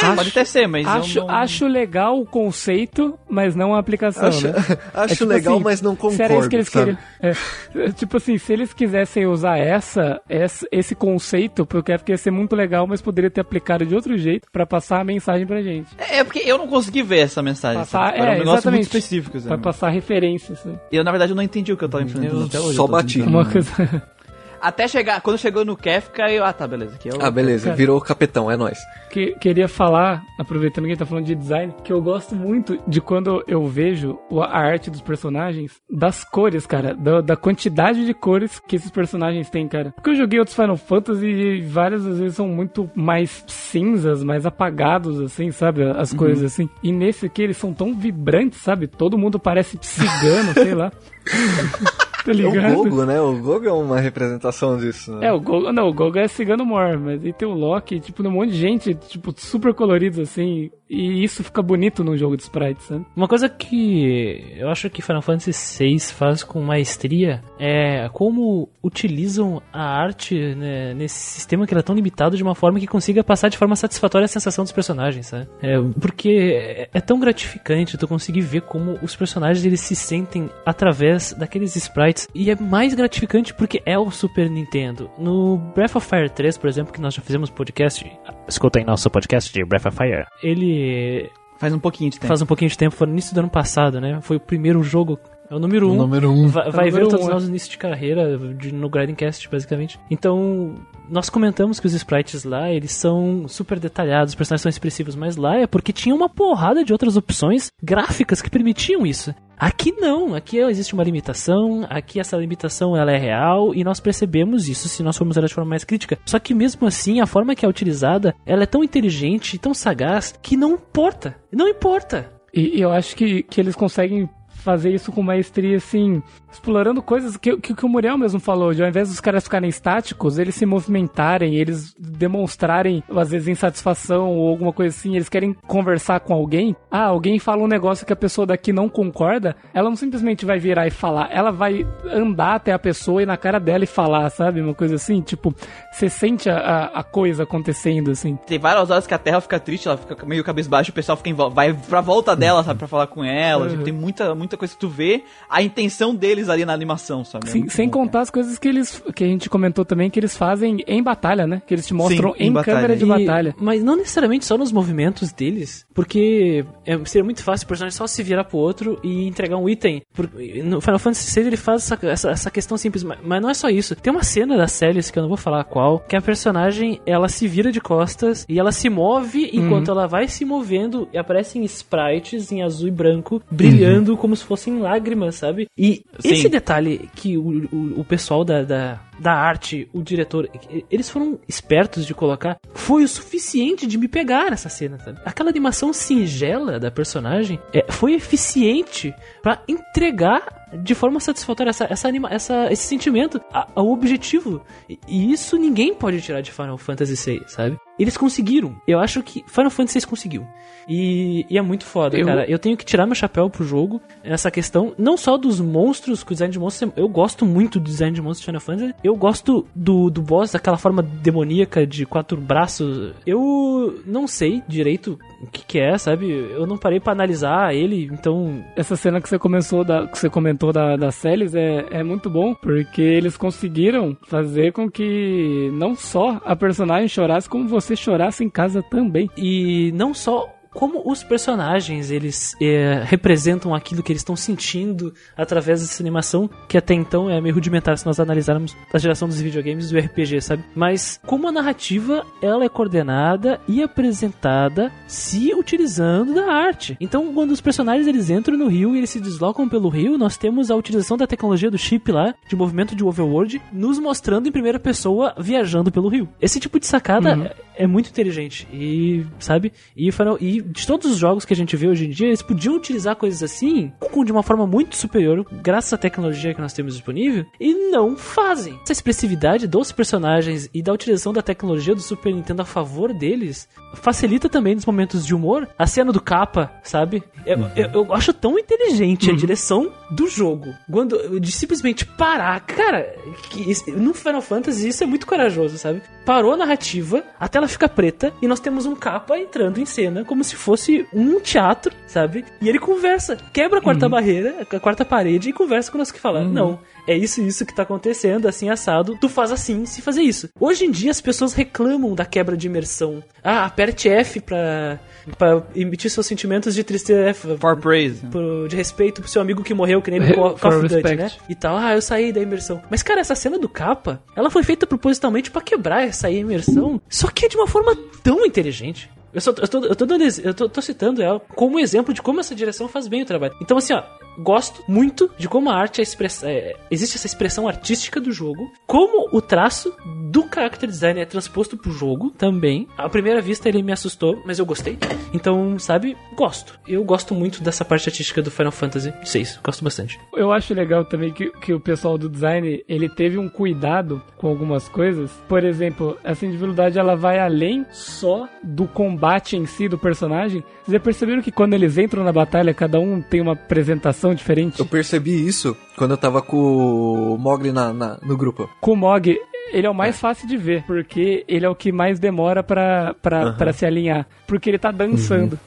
É, 0.02 0.15
pode 0.15 0.28
até 0.31 0.44
ser, 0.44 0.67
mas 0.67 0.86
Acho, 0.86 1.20
não... 1.20 1.31
acho 1.31 1.67
legal 1.67 2.20
o 2.20 2.27
conceito, 2.27 3.18
mas 3.28 3.55
não 3.55 3.75
a 3.75 3.78
aplicação, 3.78 4.28
Acho, 4.28 4.49
né? 4.49 4.55
acho 4.94 5.12
É 5.12 5.17
tipo 5.17 5.25
legal, 5.25 5.55
assim, 5.55 5.65
mas 5.65 5.83
não 5.83 5.97
Se 5.97 6.23
era 6.23 6.39
isso 6.39 6.49
que 6.49 6.57
concordo, 6.57 6.57
eles 6.57 6.68
queriam. 6.68 6.99
É, 7.20 7.91
tipo 7.93 8.17
assim, 8.17 8.39
se 8.39 8.52
eles 8.52 8.73
quisessem 8.73 9.27
usar 9.27 9.59
essa, 9.59 10.20
essa 10.28 10.67
esse 10.70 10.94
conceito, 10.94 11.67
porque 11.67 11.93
ia 12.09 12.17
ser 12.17 12.31
muito 12.31 12.55
legal, 12.55 12.86
mas 12.86 13.01
poderia 13.01 13.31
ter 13.31 13.41
aplicado 13.41 13.85
de 13.85 13.94
outro 13.94 14.17
jeito 14.17 14.49
pra 14.52 14.67
passar 14.67 15.01
a 15.01 15.05
mensagem 15.05 15.47
pra 15.47 15.62
gente. 15.62 15.89
É 15.99 16.23
porque 16.25 16.41
eu 16.41 16.59
não 16.59 16.67
consegui 16.67 17.02
ver 17.02 17.20
essa 17.20 17.43
mensagem. 17.43 17.78
Passar, 17.81 18.07
sabe? 18.07 18.18
Era 18.18 18.33
é, 18.33 18.36
um 18.36 18.39
negócio 18.39 18.70
muito 18.70 18.83
exatamente. 18.83 18.85
específico. 18.86 19.41
Pra 19.41 19.59
passar 19.59 19.89
referências. 19.91 20.65
né? 20.65 20.75
Eu, 20.91 21.05
na 21.05 21.10
verdade, 21.10 21.33
eu 21.33 21.36
não 21.36 21.43
entendi 21.43 21.73
o 21.73 21.77
que 21.77 21.85
eu 21.85 21.89
tava 21.89 22.05
enfrentando 22.05 22.41
Eu 22.41 22.47
até 22.47 22.60
hoje. 22.60 22.77
só 22.77 22.86
bati. 22.86 23.23
Uma 23.23 23.44
coisa. 23.44 23.70
Até 24.61 24.89
chegar, 24.89 25.20
quando 25.20 25.39
chegou 25.39 25.65
no 25.65 25.77
Kefka, 25.77 26.31
eu... 26.31 26.45
Ah, 26.45 26.53
tá, 26.53 26.67
beleza. 26.67 26.95
Aqui 26.95 27.09
é 27.09 27.12
o... 27.15 27.19
Ah, 27.25 27.31
beleza, 27.31 27.65
Cara. 27.67 27.77
virou 27.77 27.97
o 27.99 28.01
capitão, 28.01 28.51
é 28.51 28.57
nóis. 28.57 28.78
que 29.11 29.33
queria 29.41 29.69
falar, 29.69 30.23
aproveitando 30.39 30.85
que 30.85 30.91
a 30.91 30.95
gente 30.95 30.99
tá 30.99 31.07
falando 31.07 31.25
de 31.27 31.35
design, 31.35 31.75
que 31.85 31.93
eu 31.93 32.01
gosto 32.03 32.35
muito 32.35 32.78
de 32.87 33.01
quando 33.01 33.43
eu 33.47 33.67
vejo 33.67 34.19
o- 34.31 34.43
a 34.43 34.49
arte 34.59 34.91
dos 34.91 35.01
personagens, 35.01 35.73
das 35.91 36.25
cores, 36.25 36.67
cara, 36.67 36.95
da, 36.95 37.20
da 37.20 37.37
quantidade 37.37 38.05
de 38.05 38.12
cores 38.15 38.59
que 38.67 38.77
esses 38.77 38.91
personagens 38.91 39.49
têm, 39.51 39.67
cara. 39.69 39.93
Porque 39.93 40.11
eu 40.11 40.15
joguei 40.17 40.39
outros 40.39 40.57
Final 40.57 40.77
Fantasy 40.77 41.27
e 41.27 41.61
várias 41.62 42.05
às 42.07 42.19
vezes 42.19 42.37
são 42.37 42.49
muito 42.49 42.91
mais 42.95 43.45
cinzas, 43.47 44.23
mais 44.25 44.45
apagados, 44.47 45.20
assim, 45.20 45.51
sabe? 45.51 45.83
As 45.83 46.12
cores 46.12 46.43
assim. 46.43 46.69
E 46.83 46.93
nesse 46.93 47.27
aqui 47.27 47.43
eles 47.43 47.57
são 47.57 47.73
tão 47.73 47.95
vibrantes, 47.95 48.61
sabe? 48.61 48.87
Todo 48.87 49.17
mundo 49.19 49.39
parece 49.39 49.78
cigano, 49.81 50.53
sei 50.55 50.75
lá. 50.75 50.93
tá 52.25 52.33
É 52.33 52.35
o 52.35 52.37
ligado? 52.37 52.75
Gogo, 52.75 53.05
né? 53.05 53.21
O 53.21 53.37
Gogo 53.39 53.67
é 53.67 53.73
uma 53.73 54.01
representação 54.01 54.77
disso, 54.79 55.13
né? 55.13 55.29
É, 55.29 55.33
o 55.33 55.41
Gogo, 55.41 55.73
não, 55.73 55.89
o 55.89 55.93
Gogo 55.93 56.19
é 56.19 56.29
cigano 56.29 56.65
mor, 56.65 56.99
mas 56.99 57.25
aí 57.25 57.33
tem 57.33 57.49
o 57.49 57.55
Loki, 57.55 58.01
tipo, 58.01 58.27
um 58.27 58.31
monte 58.31 58.53
de 58.53 58.59
gente, 58.59 58.95
tipo, 58.95 59.33
super 59.37 59.75
coloridos 59.75 60.19
assim, 60.19 60.71
e 60.89 61.23
isso 61.23 61.45
fica 61.45 61.61
bonito 61.63 62.03
num 62.03 62.17
jogo 62.17 62.37
de 62.37 62.43
sprite, 62.43 62.83
sabe? 62.83 63.05
Uma 63.15 63.29
coisa 63.29 63.49
que 63.49 64.55
eu 64.57 64.69
acho 64.71 64.89
que 64.89 65.03
Final 65.03 65.21
Fantasy 65.21 65.85
VI 65.85 66.01
faz 66.01 66.43
com 66.43 66.63
maestria 66.63 67.43
é 67.59 68.09
como 68.13 68.69
utilizam 68.83 69.63
a 69.73 69.83
arte 69.83 70.55
né, 70.55 70.95
nesse 70.95 71.19
sistema 71.19 71.67
que 71.67 71.75
era 71.75 71.83
tão 71.83 71.95
limitado 71.95 72.37
de 72.37 72.43
uma 72.43 72.55
forma 72.55 72.81
que 72.81 72.87
consiga 72.87 73.23
passar 73.23 73.49
de 73.49 73.59
forma 73.59 73.77
satisfatória 73.77 74.25
a 74.25 74.29
sensação 74.29 74.65
dos 74.65 74.73
personagens, 74.73 75.27
sabe? 75.27 75.47
É, 75.61 75.77
porque 76.01 76.31
é, 76.31 76.89
é 76.93 77.01
tão 77.01 77.21
gratificante 77.21 77.99
tu 77.99 78.09
conseguir 78.09 78.41
ver 78.41 78.63
como 78.63 78.99
os 79.03 79.15
personagens 79.15 79.65
eles 79.65 79.81
se 79.81 79.95
sentem 79.95 80.49
através 80.65 81.35
daqueles 81.35 81.77
sprites 81.77 82.18
e 82.35 82.51
é 82.51 82.57
mais 82.57 82.95
gratificante 82.95 83.55
porque 83.55 83.83
é 83.85 83.99
o 83.99 84.11
Super 84.11 84.49
Nintendo. 84.51 85.11
No 85.19 85.59
Breath 85.75 85.97
of 85.97 86.07
Fire 86.07 86.31
3, 86.31 86.57
por 86.59 86.69
exemplo, 86.69 86.93
que 86.93 87.01
nós 87.01 87.15
já 87.15 87.23
fizemos 87.23 87.51
podcast, 87.51 88.05
escutem 88.49 88.85
nosso 88.85 89.11
podcast 89.11 89.53
de 89.53 89.65
Breath 89.65 89.87
of 89.87 89.97
Fire. 89.97 90.25
Ele 90.43 91.31
Faz 91.59 91.73
um 91.75 91.79
pouquinho 91.79 92.11
de 92.11 92.19
tempo. 92.19 92.29
faz 92.29 92.41
um 92.41 92.47
pouquinho 92.47 92.71
de 92.71 92.79
tempo, 92.79 92.95
foi 92.95 93.07
no 93.07 93.13
início 93.13 93.35
do 93.35 93.41
ano 93.41 93.51
passado, 93.51 94.01
né? 94.01 94.21
Foi 94.23 94.37
o 94.37 94.41
primeiro 94.41 94.81
jogo, 94.83 95.19
é 95.51 95.55
o 95.55 95.59
número 95.59 95.89
O 95.89 95.93
um. 95.93 95.97
número 95.97 96.31
um. 96.31 96.49
Vai, 96.49 96.70
vai 96.70 96.85
ver 96.86 97.01
número 97.01 97.09
todos 97.09 97.27
um, 97.27 97.31
nós 97.31 97.43
no 97.44 97.49
início 97.51 97.70
de 97.70 97.78
carreira 97.78 98.36
de, 98.55 98.73
no 98.73 98.89
Grindcast, 98.89 99.49
basicamente. 99.49 99.99
Então, 100.10 100.75
nós 101.09 101.31
comentamos 101.31 101.81
que 101.81 101.86
os 101.86 101.94
sprites 101.94 102.44
lá, 102.44 102.70
eles 102.70 102.93
são 102.93 103.49
super 103.49 103.78
detalhados, 103.78 104.33
os 104.33 104.35
personagens 104.35 104.62
são 104.62 104.70
expressivos, 104.70 105.15
mas 105.15 105.36
lá 105.36 105.57
é 105.57 105.67
porque 105.67 105.93
tinha 105.93 106.15
uma 106.15 106.28
porrada 106.28 106.85
de 106.85 106.93
outras 106.93 107.17
opções 107.17 107.70
gráficas 107.83 108.43
que 108.43 108.51
permitiam 108.51 109.07
isso. 109.07 109.35
Aqui 109.57 109.91
não, 109.93 110.35
aqui 110.35 110.59
existe 110.59 110.94
uma 110.94 111.02
limitação, 111.02 111.85
aqui 111.91 112.20
essa 112.20 112.36
limitação 112.36 112.97
ela 112.97 113.10
é 113.10 113.17
real 113.17 113.75
e 113.75 113.83
nós 113.83 113.99
percebemos 113.99 114.68
isso 114.68 114.89
se 114.89 115.02
nós 115.02 115.17
formos 115.17 115.36
olhar 115.36 115.49
de 115.49 115.55
forma 115.55 115.70
mais 115.70 115.83
crítica. 115.83 116.17
Só 116.25 116.39
que 116.39 116.55
mesmo 116.55 116.86
assim, 116.86 117.20
a 117.20 117.27
forma 117.27 117.57
que 117.57 117.67
é 117.67 117.68
utilizada, 117.68 118.35
ela 118.47 118.62
é 118.62 118.67
tão 118.67 118.85
inteligente 118.85 119.55
e 119.55 119.59
tão 119.59 119.75
sagaz 119.75 120.39
que 120.41 120.57
não 120.57 120.75
importa. 120.75 121.35
Não 121.51 121.67
importa. 121.67 122.31
E, 122.55 122.78
e 122.78 122.81
eu 122.81 122.93
acho 122.93 123.17
que, 123.17 123.43
que 123.43 123.60
eles 123.60 123.75
conseguem 123.75 124.28
fazer 124.59 124.93
isso 124.93 125.12
com 125.12 125.23
maestria, 125.23 125.77
assim, 125.77 126.23
explorando 126.51 127.03
coisas 127.03 127.37
que, 127.37 127.57
que, 127.59 127.75
que 127.75 127.85
o 127.85 127.89
Muriel 127.89 128.19
mesmo 128.19 128.41
falou, 128.41 128.73
de 128.73 128.83
ao 128.83 128.89
invés 128.89 129.09
dos 129.09 129.20
caras 129.20 129.45
ficarem 129.45 129.69
estáticos, 129.69 130.39
eles 130.39 130.55
se 130.55 130.67
movimentarem, 130.67 131.57
eles 131.57 131.95
demonstrarem, 131.99 133.03
às 133.15 133.31
vezes, 133.31 133.49
insatisfação 133.49 134.31
ou 134.31 134.49
alguma 134.49 134.73
coisa 134.73 134.97
assim, 134.97 135.15
eles 135.15 135.28
querem 135.28 135.55
conversar 135.67 136.20
com 136.20 136.33
alguém. 136.33 136.75
Ah, 136.91 137.05
alguém 137.05 137.39
fala 137.39 137.62
um 137.62 137.69
negócio 137.69 138.07
que 138.07 138.12
a 138.12 138.17
pessoa 138.17 138.47
daqui 138.47 138.73
não 138.73 138.89
concorda, 138.89 139.57
ela 139.73 139.89
não 139.89 139.97
simplesmente 139.97 140.45
vai 140.45 140.59
virar 140.59 140.87
e 140.87 140.91
falar, 140.91 141.28
ela 141.33 141.51
vai 141.51 141.87
andar 142.07 142.57
até 142.57 142.73
a 142.73 142.78
pessoa 142.78 143.23
e 143.23 143.27
na 143.27 143.37
cara 143.37 143.59
dela 143.59 143.85
e 143.85 143.87
falar, 143.87 144.28
sabe? 144.31 144.61
Uma 144.61 144.75
coisa 144.75 144.97
assim, 144.97 145.20
tipo, 145.20 145.55
você 145.93 146.09
sente 146.09 146.49
a, 146.49 146.87
a, 146.95 147.03
coisa 147.03 147.43
acontecendo, 147.43 148.11
assim. 148.11 148.37
Tem 148.47 148.59
várias 148.59 148.91
horas 148.91 149.07
que 149.07 149.15
a 149.15 149.19
Terra 149.19 149.41
fica 149.41 149.59
triste, 149.59 149.89
ela 149.89 149.97
fica 149.97 150.27
meio 150.27 150.45
cabisbaixa, 150.45 150.91
o 150.91 150.95
pessoal 150.95 151.17
fica 151.17 151.31
em 151.31 151.35
vai 151.35 151.73
pra 151.73 152.01
volta 152.01 152.35
dela, 152.35 152.62
sabe, 152.65 152.78
pra 152.78 152.89
falar 152.89 153.07
com 153.07 153.25
ela. 153.25 153.65
Uhum. 153.65 153.70
Tipo, 153.70 153.85
tem 153.85 153.93
muita, 153.93 154.35
muita 154.35 154.48
coisa 154.57 154.75
que 154.75 154.81
tu 154.81 154.89
vê 154.89 155.23
a 155.49 155.62
intenção 155.62 156.15
deles 156.15 156.49
ali 156.49 156.65
na 156.65 156.73
animação, 156.73 157.25
sabe? 157.25 157.49
É 157.49 157.51
Sim, 157.51 157.59
muito 157.60 157.73
sem 157.73 157.89
bom, 157.89 157.99
contar 158.01 158.20
as 158.23 158.31
coisas 158.31 158.59
que 158.59 158.68
eles 158.68 159.02
que 159.15 159.25
a 159.25 159.27
gente 159.27 159.49
comentou 159.51 159.85
também 159.85 160.09
que 160.10 160.18
eles 160.18 160.36
fazem 160.36 160.83
em 160.86 161.02
batalha, 161.02 161.47
né? 161.47 161.62
Que 161.67 161.75
eles 161.75 161.86
te 161.86 161.94
mostram 161.94 162.33
Sim, 162.35 162.44
em 162.44 162.49
em, 162.49 162.62
câmera 162.62 162.97
de 162.97 163.05
E- 163.05 163.09
batalha. 163.09 163.55
Mas 163.59 163.83
não 163.83 163.97
necessariamente 163.97 164.44
só 164.44 164.57
nos 164.57 164.73
movimentos 164.73 165.33
deles, 165.33 165.85
porque 165.94 166.65
é, 166.86 166.99
seria 167.05 167.25
muito 167.25 167.43
fácil 167.43 167.65
o 167.65 167.68
personagem 167.68 167.97
só 167.97 168.07
se 168.07 168.23
virar 168.23 168.44
pro 168.44 168.59
outro 168.59 168.99
e 169.02 169.27
entregar 169.27 169.57
um 169.57 169.68
item. 169.68 170.02
Por- 170.15 170.31
no 170.65 170.81
Final 170.81 170.99
Fantasy 170.99 171.41
VI 171.41 171.47
ele 171.47 171.57
faz 171.57 171.83
essa, 171.91 172.07
essa, 172.07 172.31
essa 172.31 172.51
questão 172.51 172.77
simples, 172.77 173.02
mas, 173.05 173.18
mas 173.25 173.43
não 173.43 173.51
é 173.51 173.55
só 173.55 173.68
isso. 173.68 173.94
Tem 173.97 174.12
uma 174.12 174.23
cena 174.23 174.57
da 174.57 174.67
Celis, 174.68 175.10
que 175.10 175.18
eu 175.18 175.23
não 175.23 175.28
vou 175.28 175.36
falar 175.39 175.65
qual, 175.65 175.99
que 176.01 176.17
a 176.17 176.20
personagem 176.23 177.01
ela 177.07 177.28
se 177.28 177.47
vira 177.49 177.70
de 177.73 177.81
costas 177.81 178.44
e 178.49 178.59
ela 178.59 178.73
se 178.73 178.89
move 178.89 179.51
enquanto 179.52 179.91
ela 179.91 180.07
vai 180.07 180.28
se 180.28 180.44
movendo 180.44 181.09
e 181.12 181.18
aparecem 181.18 181.65
sprites 181.65 182.52
em 182.52 182.62
azul 182.62 182.89
e 182.89 182.91
branco 182.91 183.43
brilhando 183.51 184.17
como 184.17 184.35
se 184.39 184.44
fossem 184.44 184.78
lágrimas, 184.78 185.36
sabe? 185.36 185.68
E 185.76 186.05
Sim. 186.18 186.31
esse 186.31 186.49
detalhe 186.49 187.08
que 187.15 187.36
o, 187.36 187.67
o, 187.73 188.00
o 188.00 188.05
pessoal 188.05 188.44
da, 188.44 188.62
da, 188.62 189.00
da 189.18 189.33
arte, 189.33 189.89
o 189.92 190.02
diretor, 190.02 190.49
eles 190.91 191.08
foram 191.10 191.39
espertos 191.49 192.07
de 192.07 192.15
colocar, 192.15 192.58
foi 192.73 193.02
o 193.02 193.08
suficiente 193.08 193.86
de 193.86 193.99
me 193.99 194.08
pegar 194.08 194.50
nessa 194.50 194.68
cena, 194.68 194.99
sabe? 194.99 195.20
Aquela 195.25 195.50
animação 195.50 195.92
singela 195.92 196.78
da 196.78 196.91
personagem 196.91 197.58
é, 197.73 197.91
foi 197.91 198.15
eficiente 198.15 199.15
pra 199.42 199.62
entregar 199.68 200.68
de 200.83 200.94
forma 200.94 201.18
satisfatória 201.20 201.70
essa, 201.70 201.86
essa, 201.91 202.08
anima, 202.08 202.28
essa 202.31 202.70
esse 202.70 202.86
sentimento 202.86 203.41
ao 203.52 203.89
objetivo. 203.89 204.62
E, 204.89 204.99
e 205.08 205.33
isso 205.33 205.57
ninguém 205.57 205.94
pode 205.94 206.20
tirar 206.20 206.41
de 206.41 206.52
Final 206.52 206.78
Fantasy 206.78 207.15
VI, 207.15 207.42
sabe? 207.47 207.78
Eles 207.99 208.17
conseguiram. 208.17 208.77
Eu 208.86 208.99
acho 209.01 209.23
que 209.23 209.44
Final 209.47 209.70
Fantasy 209.70 209.99
VI 210.01 210.07
conseguiu. 210.07 210.47
E, 210.89 211.44
e 211.51 211.59
é 211.59 211.62
muito 211.62 211.85
foda, 211.85 212.17
Eu- 212.17 212.25
cara. 212.25 212.49
Eu 212.51 212.59
tenho 212.59 212.77
que 212.77 212.85
tirar 212.85 213.05
meu 213.05 213.15
chapéu 213.15 213.51
pro 213.51 213.65
jogo 213.65 214.01
nessa 214.25 214.51
questão, 214.51 214.94
não 214.97 215.17
só 215.18 215.36
dos 215.36 215.60
monstros, 215.60 216.23
que 216.25 216.33
o 216.33 216.35
design 216.35 216.51
de 216.52 216.59
monstros, 216.59 216.91
eu 216.97 217.09
gosto 217.09 217.44
muito 217.44 217.78
do 217.78 217.85
design 217.85 218.15
de 218.15 218.23
monstros 218.23 218.41
de 218.41 218.47
Final 218.47 218.60
Fantasy. 218.60 218.94
Eu 219.05 219.15
gosto 219.15 219.67
do, 219.75 220.09
do 220.09 220.23
boss, 220.23 220.52
daquela 220.52 220.78
forma 220.78 221.02
demoníaca 221.02 221.86
de 221.86 222.07
quatro 222.07 222.41
braços. 222.41 223.12
Eu 223.27 224.01
não 224.07 224.27
sei 224.27 224.62
direito 224.67 225.18
o 225.43 225.47
que, 225.47 225.65
que 225.65 225.78
é, 225.78 225.99
sabe? 225.99 226.27
Eu 226.31 226.67
não 226.67 226.78
parei 226.78 226.99
pra 227.01 227.12
analisar 227.12 227.75
ele, 227.75 228.09
então 228.12 228.65
Essa 228.75 228.97
cena 228.97 229.20
que 229.20 229.28
você 229.28 229.39
começou 229.39 229.85
da, 229.85 230.07
que 230.07 230.18
você 230.18 230.31
comentou 230.31 230.73
da, 230.73 230.97
da 230.97 231.10
Celis 231.10 231.55
é, 231.55 231.85
é 231.91 232.02
muito 232.02 232.31
bom, 232.31 232.55
porque 232.55 233.02
eles 233.02 233.36
conseguiram 233.36 234.17
fazer 234.27 234.73
com 234.73 234.91
que 234.91 235.70
não 235.75 235.94
só 235.94 236.41
a 236.44 236.57
personagem 236.57 237.09
chorasse, 237.09 237.49
como 237.49 237.68
você 237.68 237.88
chorasse 237.97 238.44
em 238.44 238.49
casa 238.50 238.83
também. 238.83 239.31
E 239.36 239.92
não 239.94 240.12
só 240.12 240.58
como 240.78 241.02
os 241.05 241.24
personagens 241.24 242.08
eles 242.12 242.55
é, 242.62 243.02
representam 243.05 243.74
aquilo 243.74 244.00
que 244.00 244.12
eles 244.12 244.20
estão 244.20 244.36
sentindo 244.36 245.12
através 245.36 245.81
dessa 245.81 246.00
animação, 246.00 246.48
que 246.68 246.78
até 246.78 246.94
então 246.94 247.28
é 247.28 247.40
meio 247.40 247.52
rudimentar 247.52 247.98
se 247.98 248.07
nós 248.07 248.20
analisarmos 248.20 248.76
a 248.94 248.97
geração 248.97 249.26
dos 249.26 249.40
videogames 249.40 249.90
e 249.90 249.92
do 249.92 249.98
RPG, 249.98 250.40
sabe? 250.40 250.62
Mas 250.76 251.18
como 251.26 251.48
a 251.48 251.52
narrativa 251.52 252.24
ela 252.40 252.65
é 252.65 252.68
coordenada 252.68 253.60
e 253.66 253.82
apresentada 253.82 254.92
se 255.08 255.52
utilizando 255.52 256.32
da 256.32 256.47
arte. 256.47 256.97
Então, 257.00 257.34
quando 257.34 257.50
os 257.50 257.60
personagens 257.60 258.07
eles 258.07 258.31
entram 258.31 258.57
no 258.57 258.68
rio 258.68 258.94
e 258.94 258.98
eles 258.98 259.10
se 259.10 259.18
deslocam 259.18 259.68
pelo 259.68 259.89
rio, 259.89 260.16
nós 260.16 260.36
temos 260.36 260.70
a 260.70 260.76
utilização 260.76 261.16
da 261.16 261.26
tecnologia 261.26 261.73
do 261.73 261.76
chip 261.76 262.12
lá, 262.12 262.32
de 262.48 262.55
movimento 262.55 262.94
de 262.94 263.02
overworld, 263.02 263.60
nos 263.73 263.98
mostrando 263.98 264.48
em 264.48 264.52
primeira 264.52 264.78
pessoa 264.78 265.34
viajando 265.36 265.90
pelo 265.90 266.08
rio. 266.08 266.28
Esse 266.40 266.60
tipo 266.60 266.78
de 266.78 266.86
sacada 266.86 267.52
é 267.78 267.86
muito 267.86 268.10
inteligente 268.10 268.68
e, 268.73 269.24
sabe? 269.39 269.73
E, 269.97 270.08
e 270.40 270.68
de 270.69 270.87
todos 270.87 271.11
os 271.11 271.17
jogos 271.19 271.45
que 271.45 271.53
a 271.53 271.57
gente 271.57 271.77
vê 271.77 271.89
hoje 271.89 272.07
em 272.07 272.11
dia, 272.11 272.27
eles 272.29 272.43
podiam 272.43 272.75
utilizar 272.77 273.17
coisas 273.17 273.43
assim 273.43 273.93
de 274.25 274.33
uma 274.33 274.43
forma 274.43 274.67
muito 274.67 274.97
superior, 274.97 275.47
graças 275.63 275.93
à 275.93 275.97
tecnologia 275.97 276.53
que 276.53 276.61
nós 276.61 276.73
temos 276.73 276.95
disponível, 276.95 277.47
e 277.61 277.73
não 277.91 278.17
fazem. 278.17 278.79
Essa 278.83 278.93
expressividade 278.93 279.67
dos 279.69 279.93
personagens 279.93 280.69
e 280.75 280.83
da 280.83 280.93
utilização 280.93 281.33
da 281.33 281.41
tecnologia 281.41 281.95
do 281.95 282.01
Super 282.01 282.35
Nintendo 282.35 282.63
a 282.63 282.65
favor 282.65 283.15
deles 283.15 283.69
facilita 283.95 284.49
também 284.49 284.75
nos 284.75 284.85
momentos 284.85 285.25
de 285.25 285.35
humor. 285.35 285.69
A 285.79 285.87
cena 285.87 286.13
do 286.13 286.21
capa, 286.21 286.73
sabe? 286.83 287.23
Eu, 287.47 287.59
eu, 287.77 287.91
eu 288.05 288.13
acho 288.15 288.33
tão 288.33 288.59
inteligente 288.59 289.31
a 289.31 289.35
direção 289.37 289.93
do 290.11 290.27
jogo. 290.27 290.75
Quando 290.91 291.39
de 291.41 291.53
simplesmente 291.53 292.05
parar, 292.05 292.59
cara, 292.61 293.15
que 293.51 293.71
isso- 293.71 293.91
no 293.93 294.13
Final 294.13 294.43
Fantasy 294.43 294.89
isso 294.89 295.05
é 295.05 295.07
muito 295.07 295.27
corajoso, 295.27 295.79
sabe? 295.79 296.03
Parou 296.27 296.53
a 296.53 296.57
narrativa, 296.57 297.23
a 297.39 297.49
tela 297.49 297.69
fica 297.69 297.89
preta 297.89 298.33
e 298.43 298.49
nós 298.49 298.61
temos 298.61 298.85
um 298.85 298.97
capa 298.97 299.39
entrando 299.39 299.79
em 299.81 299.87
cena 299.87 300.25
como 300.25 300.43
se 300.45 300.57
fosse 300.59 301.07
um 301.12 301.41
teatro, 301.41 301.95
sabe? 302.07 302.45
E 302.61 302.69
ele 302.69 302.78
conversa, 302.78 303.37
quebra 303.53 303.78
a 303.78 303.83
quarta 303.83 304.09
barreira, 304.09 304.67
a 304.70 304.81
quarta 304.81 305.05
parede 305.05 305.49
e 305.51 305.53
conversa 305.53 305.91
com 305.91 305.99
nós 305.99 306.11
que 306.12 306.19
fala: 306.20 306.45
"Não, 306.45 306.78
é 307.07 307.17
isso 307.17 307.41
isso 307.43 307.65
que 307.65 307.75
tá 307.75 307.83
acontecendo, 307.85 308.47
assim 308.49 308.69
assado, 308.70 309.17
tu 309.20 309.28
faz 309.28 309.53
assim 309.53 309.87
se 309.87 310.03
fazer 310.03 310.23
isso". 310.23 310.49
Hoje 310.61 310.85
em 310.85 310.91
dia 310.91 311.11
as 311.11 311.20
pessoas 311.20 311.55
reclamam 311.55 312.15
da 312.15 312.25
quebra 312.27 312.57
de 312.57 312.67
imersão. 312.67 313.23
Ah, 313.43 313.65
aperte 313.65 314.09
F 314.09 314.41
pra, 314.41 314.99
pra 315.39 315.62
emitir 315.75 316.11
seus 316.11 316.27
sentimentos 316.27 316.75
de 316.75 316.83
tristeza, 316.85 317.33
For 317.59 317.77
praise. 317.77 318.27
pro- 318.27 318.67
de 318.69 318.77
respeito 318.77 319.20
pro 319.23 319.31
seu 319.31 319.41
amigo 319.41 319.62
que 319.62 319.73
morreu, 319.73 320.03
que 320.03 320.11
nem 320.11 320.20
no 320.20 320.35
Call 320.35 320.55
Call 320.59 320.78
of 320.81 320.89
Duty, 320.89 321.15
né? 321.17 321.31
E 321.49 321.55
tal, 321.55 321.77
ah, 321.77 321.95
eu 321.95 322.03
saí 322.03 322.33
da 322.33 322.41
imersão. 322.41 322.83
Mas, 322.91 323.03
cara, 323.03 323.20
essa 323.20 323.35
cena 323.35 323.59
do 323.59 323.69
capa, 323.69 324.23
ela 324.37 324.51
foi 324.51 324.62
feita 324.62 324.87
propositalmente 324.87 325.51
pra 325.51 325.62
quebrar 325.62 326.07
essa 326.07 326.31
imersão, 326.31 327.01
só 327.09 327.28
que 327.28 327.47
é 327.47 327.49
de 327.49 327.57
uma 327.57 327.67
forma 327.67 327.97
tão 328.23 328.45
inteligente. 328.45 329.09
Eu, 329.32 329.40
só, 329.40 329.50
eu, 329.50 329.68
tô, 329.68 329.84
eu, 329.84 329.97
tô, 329.97 330.07
dando 330.07 330.24
eu 330.24 330.55
tô, 330.55 330.68
tô 330.68 330.81
citando 330.81 331.23
ela 331.23 331.40
como 331.55 331.78
exemplo 331.78 332.15
de 332.15 332.23
como 332.23 332.40
essa 332.40 332.55
direção 332.55 332.89
faz 332.89 333.07
bem 333.08 333.23
o 333.23 333.26
trabalho. 333.26 333.55
Então, 333.60 333.76
assim, 333.76 333.92
ó, 333.92 334.02
gosto 334.39 334.82
muito 334.89 335.31
de 335.36 335.48
como 335.48 335.70
a 335.70 335.74
arte 335.74 336.00
é 336.00 336.02
expressa, 336.02 336.48
é, 336.48 336.74
existe 336.90 337.16
essa 337.16 337.26
expressão 337.26 337.68
artística 337.68 338.20
do 338.20 338.32
jogo, 338.32 338.70
como 338.86 339.28
o 339.36 339.40
traço 339.42 339.94
do 340.31 340.42
character 340.42 340.89
design 340.89 341.20
é 341.20 341.26
transposto 341.26 341.76
pro 341.76 341.90
jogo 341.90 342.31
também. 342.31 342.89
À 342.97 343.08
primeira 343.08 343.40
vista 343.40 343.68
ele 343.68 343.82
me 343.82 343.92
assustou, 343.92 344.40
mas 344.47 344.58
eu 344.58 344.66
gostei. 344.66 344.98
Então, 345.32 345.78
sabe, 345.78 346.16
gosto. 346.34 346.78
Eu 346.86 347.05
gosto 347.05 347.34
muito 347.34 347.62
dessa 347.62 347.84
parte 347.84 348.08
artística 348.08 348.40
do 348.40 348.50
Final 348.50 348.73
Fantasy 348.73 349.12
VI. 349.31 349.58
Gosto 349.62 349.84
bastante. 349.84 350.18
Eu 350.34 350.52
acho 350.52 350.73
legal 350.73 351.05
também 351.05 351.32
que, 351.32 351.50
que 351.60 351.73
o 351.73 351.81
pessoal 351.81 352.16
do 352.16 352.28
design, 352.28 352.82
ele 352.89 353.08
teve 353.08 353.36
um 353.36 353.48
cuidado 353.48 354.23
com 354.36 354.48
algumas 354.48 354.89
coisas. 354.89 355.31
Por 355.48 355.65
exemplo, 355.65 356.16
essa 356.24 356.47
individualidade, 356.47 356.98
ela 356.98 357.15
vai 357.15 357.39
além 357.39 357.84
só 357.90 358.48
do 358.62 358.86
combate 358.86 359.18
em 359.57 359.67
si 359.67 359.89
do 359.89 359.99
personagem. 359.99 360.63
Vocês 360.85 360.93
já 360.95 361.01
perceberam 361.01 361.43
que 361.43 361.53
quando 361.53 361.75
eles 361.75 361.99
entram 361.99 362.25
na 362.25 362.33
batalha, 362.33 362.73
cada 362.73 362.99
um 362.99 363.21
tem 363.21 363.41
uma 363.41 363.53
apresentação 363.53 364.35
diferente? 364.35 364.79
Eu 364.81 364.87
percebi 364.87 365.47
isso 365.47 365.77
quando 365.97 366.13
eu 366.13 366.17
tava 366.17 366.41
com 366.41 366.57
o 366.57 367.39
Mogli 367.39 367.73
na, 367.73 367.93
na- 367.93 368.19
no 368.23 368.37
grupo. 368.37 368.69
Com 368.81 368.93
o 368.93 368.97
Mog, 368.97 369.39
ele 369.73 369.87
é 369.87 369.91
o 369.91 369.95
mais 369.95 370.19
fácil 370.19 370.49
de 370.49 370.57
ver, 370.57 370.83
porque 370.87 371.45
ele 371.47 371.67
é 371.67 371.69
o 371.69 371.75
que 371.75 371.93
mais 371.93 372.19
demora 372.19 372.63
pra, 372.63 373.15
pra, 373.21 373.53
pra 373.53 373.73
se 373.73 373.85
alinhar. 373.85 374.27
Porque 374.47 374.71
ele 374.71 374.79
tá 374.79 374.91
dançando. 374.91 375.59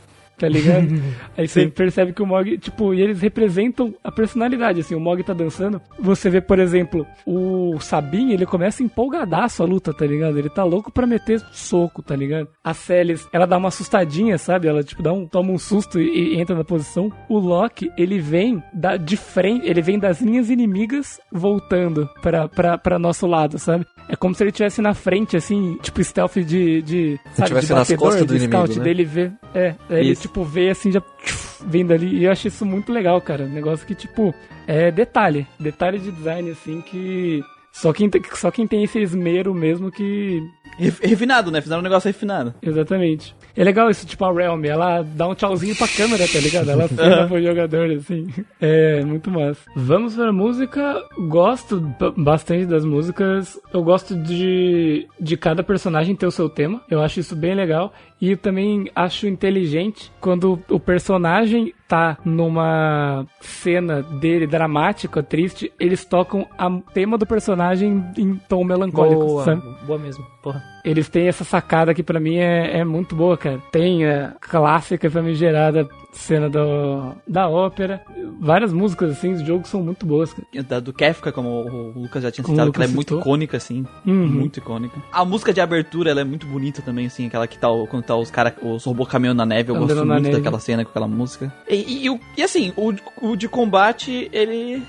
Tá 0.42 0.50
ligado? 0.50 0.88
Aí 1.38 1.48
você 1.48 1.68
percebe 1.68 2.14
que 2.14 2.22
o 2.24 2.26
Mog, 2.26 2.58
tipo, 2.58 2.96
e 2.96 3.02
eles 3.02 3.22
representam 3.22 3.94
a 4.04 4.12
personalidade, 4.12 4.80
assim, 4.80 4.96
o 4.96 5.00
Mog 5.00 5.22
tá 5.22 5.34
dançando. 5.34 5.80
Você 6.00 6.32
vê, 6.32 6.42
por 6.42 6.58
exemplo, 6.58 7.06
o 7.28 7.80
Sabin, 7.80 8.32
ele 8.32 8.44
começa 8.44 8.82
empolgadaço 8.82 9.62
a 9.62 9.68
luta, 9.68 9.94
tá 9.94 10.04
ligado? 10.04 10.40
Ele 10.40 10.50
tá 10.50 10.64
louco 10.64 10.92
pra 10.92 11.06
meter 11.06 11.40
soco, 11.52 12.02
tá 12.02 12.16
ligado? 12.16 12.48
A 12.64 12.74
Celis, 12.74 13.28
ela 13.32 13.46
dá 13.46 13.56
uma 13.56 13.68
assustadinha, 13.68 14.36
sabe? 14.40 14.68
Ela, 14.68 14.84
tipo, 14.84 15.04
dá 15.04 15.14
um, 15.14 15.28
toma 15.28 15.52
um 15.52 15.60
susto 15.60 16.02
e, 16.02 16.34
e 16.34 16.42
entra 16.42 16.56
na 16.56 16.64
posição. 16.64 17.14
O 17.30 17.38
Loki, 17.38 17.92
ele 17.96 18.18
vem 18.18 18.64
da, 18.74 18.98
de 18.98 19.18
frente, 19.18 19.70
ele 19.70 19.84
vem 19.84 20.00
das 20.00 20.22
linhas 20.22 20.50
inimigas 20.50 21.20
voltando 21.32 22.10
pra, 22.20 22.48
pra, 22.48 22.80
pra 22.80 22.98
nosso 22.98 23.28
lado, 23.28 23.60
sabe? 23.60 23.86
É 24.10 24.16
como 24.16 24.34
se 24.34 24.42
ele 24.42 24.50
estivesse 24.50 24.82
na 24.82 24.96
frente, 24.96 25.38
assim, 25.38 25.78
tipo 25.84 26.04
stealth 26.04 26.38
de. 26.38 26.82
de 26.82 27.20
sabe, 27.36 27.50
tivesse 27.50 27.68
de 27.68 27.74
nas 27.74 27.82
batedor, 27.88 28.08
costas 28.08 28.26
do 28.26 28.34
de 28.34 28.46
scout 28.46 28.72
inimigo, 28.72 28.80
né? 28.80 28.84
dele 28.84 29.06
vê. 29.06 29.32
É, 29.54 29.76
ele, 29.90 30.12
Isso. 30.12 30.31
Tipo, 30.32 30.44
vê 30.44 30.70
assim, 30.70 30.92
já 30.92 31.02
vindo 31.66 31.92
ali. 31.94 32.18
E 32.20 32.24
eu 32.26 32.32
acho 32.32 32.48
isso 32.48 32.66
muito 32.66 32.92
legal, 32.92 33.20
cara. 33.22 33.44
Um 33.44 33.50
negócio 33.54 33.86
que, 33.86 33.94
tipo, 33.94 34.34
é 34.66 34.90
detalhe. 34.92 35.46
Detalhe 35.60 36.00
de 36.00 36.12
design, 36.12 36.50
assim, 36.50 36.82
que. 36.82 37.44
Só 37.74 37.94
quem, 37.94 38.10
tem- 38.10 38.22
só 38.34 38.52
quem 38.52 38.68
tem 38.68 38.84
esse 38.84 39.00
esmero 39.00 39.54
mesmo 39.54 39.90
que. 39.92 40.42
Ref- 40.78 41.00
Refinado, 41.02 41.52
né? 41.52 41.62
Fizeram 41.62 41.80
um 41.80 41.84
negócio 41.84 42.08
refinado. 42.08 42.54
Exatamente. 42.62 43.34
É 43.56 43.64
legal 43.64 43.90
isso, 43.90 44.06
tipo, 44.06 44.24
a 44.26 44.32
Realm, 44.34 44.64
ela 44.66 45.02
dá 45.04 45.28
um 45.28 45.36
tchauzinho 45.36 45.76
pra 45.76 45.88
câmera, 45.88 46.26
tá 46.28 46.40
ligado? 46.40 46.70
Ela 46.70 46.88
cena 46.90 47.28
pro 47.28 47.42
jogador, 47.42 47.90
assim. 47.92 48.28
É, 48.60 49.04
muito 49.06 49.30
massa. 49.32 49.62
Vamos 49.76 50.16
pra 50.16 50.32
música. 50.34 51.02
Gosto 51.30 51.80
bastante 52.18 52.66
das 52.66 52.84
músicas. 52.86 53.58
Eu 53.74 53.84
gosto 53.84 54.16
de, 54.22 55.08
de 55.20 55.38
cada 55.38 55.64
personagem 55.64 56.16
ter 56.16 56.26
o 56.26 56.32
seu 56.32 56.50
tema. 56.50 56.82
Eu 56.90 57.02
acho 57.02 57.20
isso 57.22 57.36
bem 57.38 57.54
legal. 57.56 57.94
E 58.22 58.32
eu 58.32 58.38
também 58.38 58.90
acho 58.96 59.28
inteligente 59.28 60.12
quando 60.22 60.60
o 60.70 60.80
personagem 60.80 61.74
tá 61.88 62.18
numa 62.24 63.26
cena 63.42 64.02
dele 64.02 64.48
dramática, 64.48 65.22
triste, 65.22 65.74
eles 65.78 66.06
tocam 66.06 66.48
o 66.58 66.82
tema 66.94 67.18
do 67.18 67.26
personagem 67.26 68.02
em 68.18 68.36
tom 68.48 68.64
melancólico, 68.64 69.26
boa, 69.26 69.44
sabe? 69.44 69.62
boa 69.86 70.00
mesmo, 70.00 70.26
porra. 70.42 70.64
Eles 70.86 71.10
têm 71.10 71.28
essa 71.28 71.44
sacada 71.44 71.94
que 71.94 72.02
pra 72.02 72.20
mim 72.20 72.38
é, 72.38 72.80
é 72.80 72.86
muito 72.86 73.16
boa, 73.16 73.38
cara. 73.38 73.60
Tem 73.72 74.06
a 74.06 74.36
clássica 74.40 75.10
famigerada 75.10 75.88
cena 76.12 76.50
do, 76.50 77.14
da 77.28 77.48
ópera. 77.48 78.02
Várias 78.40 78.74
músicas, 78.74 79.12
assim, 79.12 79.34
dos 79.34 79.46
jogos 79.46 79.70
são 79.70 79.84
muito 79.84 80.06
boas, 80.06 80.34
cara. 80.34 80.48
Da, 80.64 80.80
do 80.80 80.92
Kefka, 80.92 81.32
como 81.32 81.50
o 81.50 82.00
Lucas 82.02 82.24
já 82.24 82.32
tinha 82.32 82.46
citado, 82.46 82.72
que 82.72 82.78
ela 82.78 82.86
é 82.86 82.88
Lucas 82.88 82.96
muito 82.96 83.10
citou. 83.10 83.20
icônica, 83.20 83.58
assim. 83.58 83.86
Uhum. 84.06 84.28
Muito 84.28 84.58
icônica. 84.58 85.00
A 85.12 85.24
música 85.24 85.54
de 85.54 85.62
abertura, 85.62 86.10
ela 86.10 86.22
é 86.22 86.26
muito 86.26 86.48
bonita 86.48 86.82
também, 86.82 87.06
assim. 87.06 87.28
Aquela 87.28 87.48
que 87.48 87.60
tá, 87.60 87.68
quando 87.90 88.04
tá 88.04 88.11
os 88.16 88.32
caras, 88.32 88.54
os 88.62 88.84
robôs 88.84 89.10
caminhando 89.10 89.38
na 89.38 89.46
neve. 89.46 89.72
Eu 89.72 89.76
Andando 89.76 89.88
gosto 89.90 90.06
muito 90.08 90.24
neve. 90.24 90.38
daquela 90.38 90.60
cena 90.60 90.84
com 90.84 90.90
aquela 90.92 91.08
música. 91.08 91.54
E, 91.70 91.76
e- 91.76 92.08
e 92.10 92.20
e 92.38 92.44
assim, 92.44 92.74
o, 92.76 92.94
o 93.22 93.36
de 93.36 93.48
combate, 93.48 94.30
ele... 94.34 94.82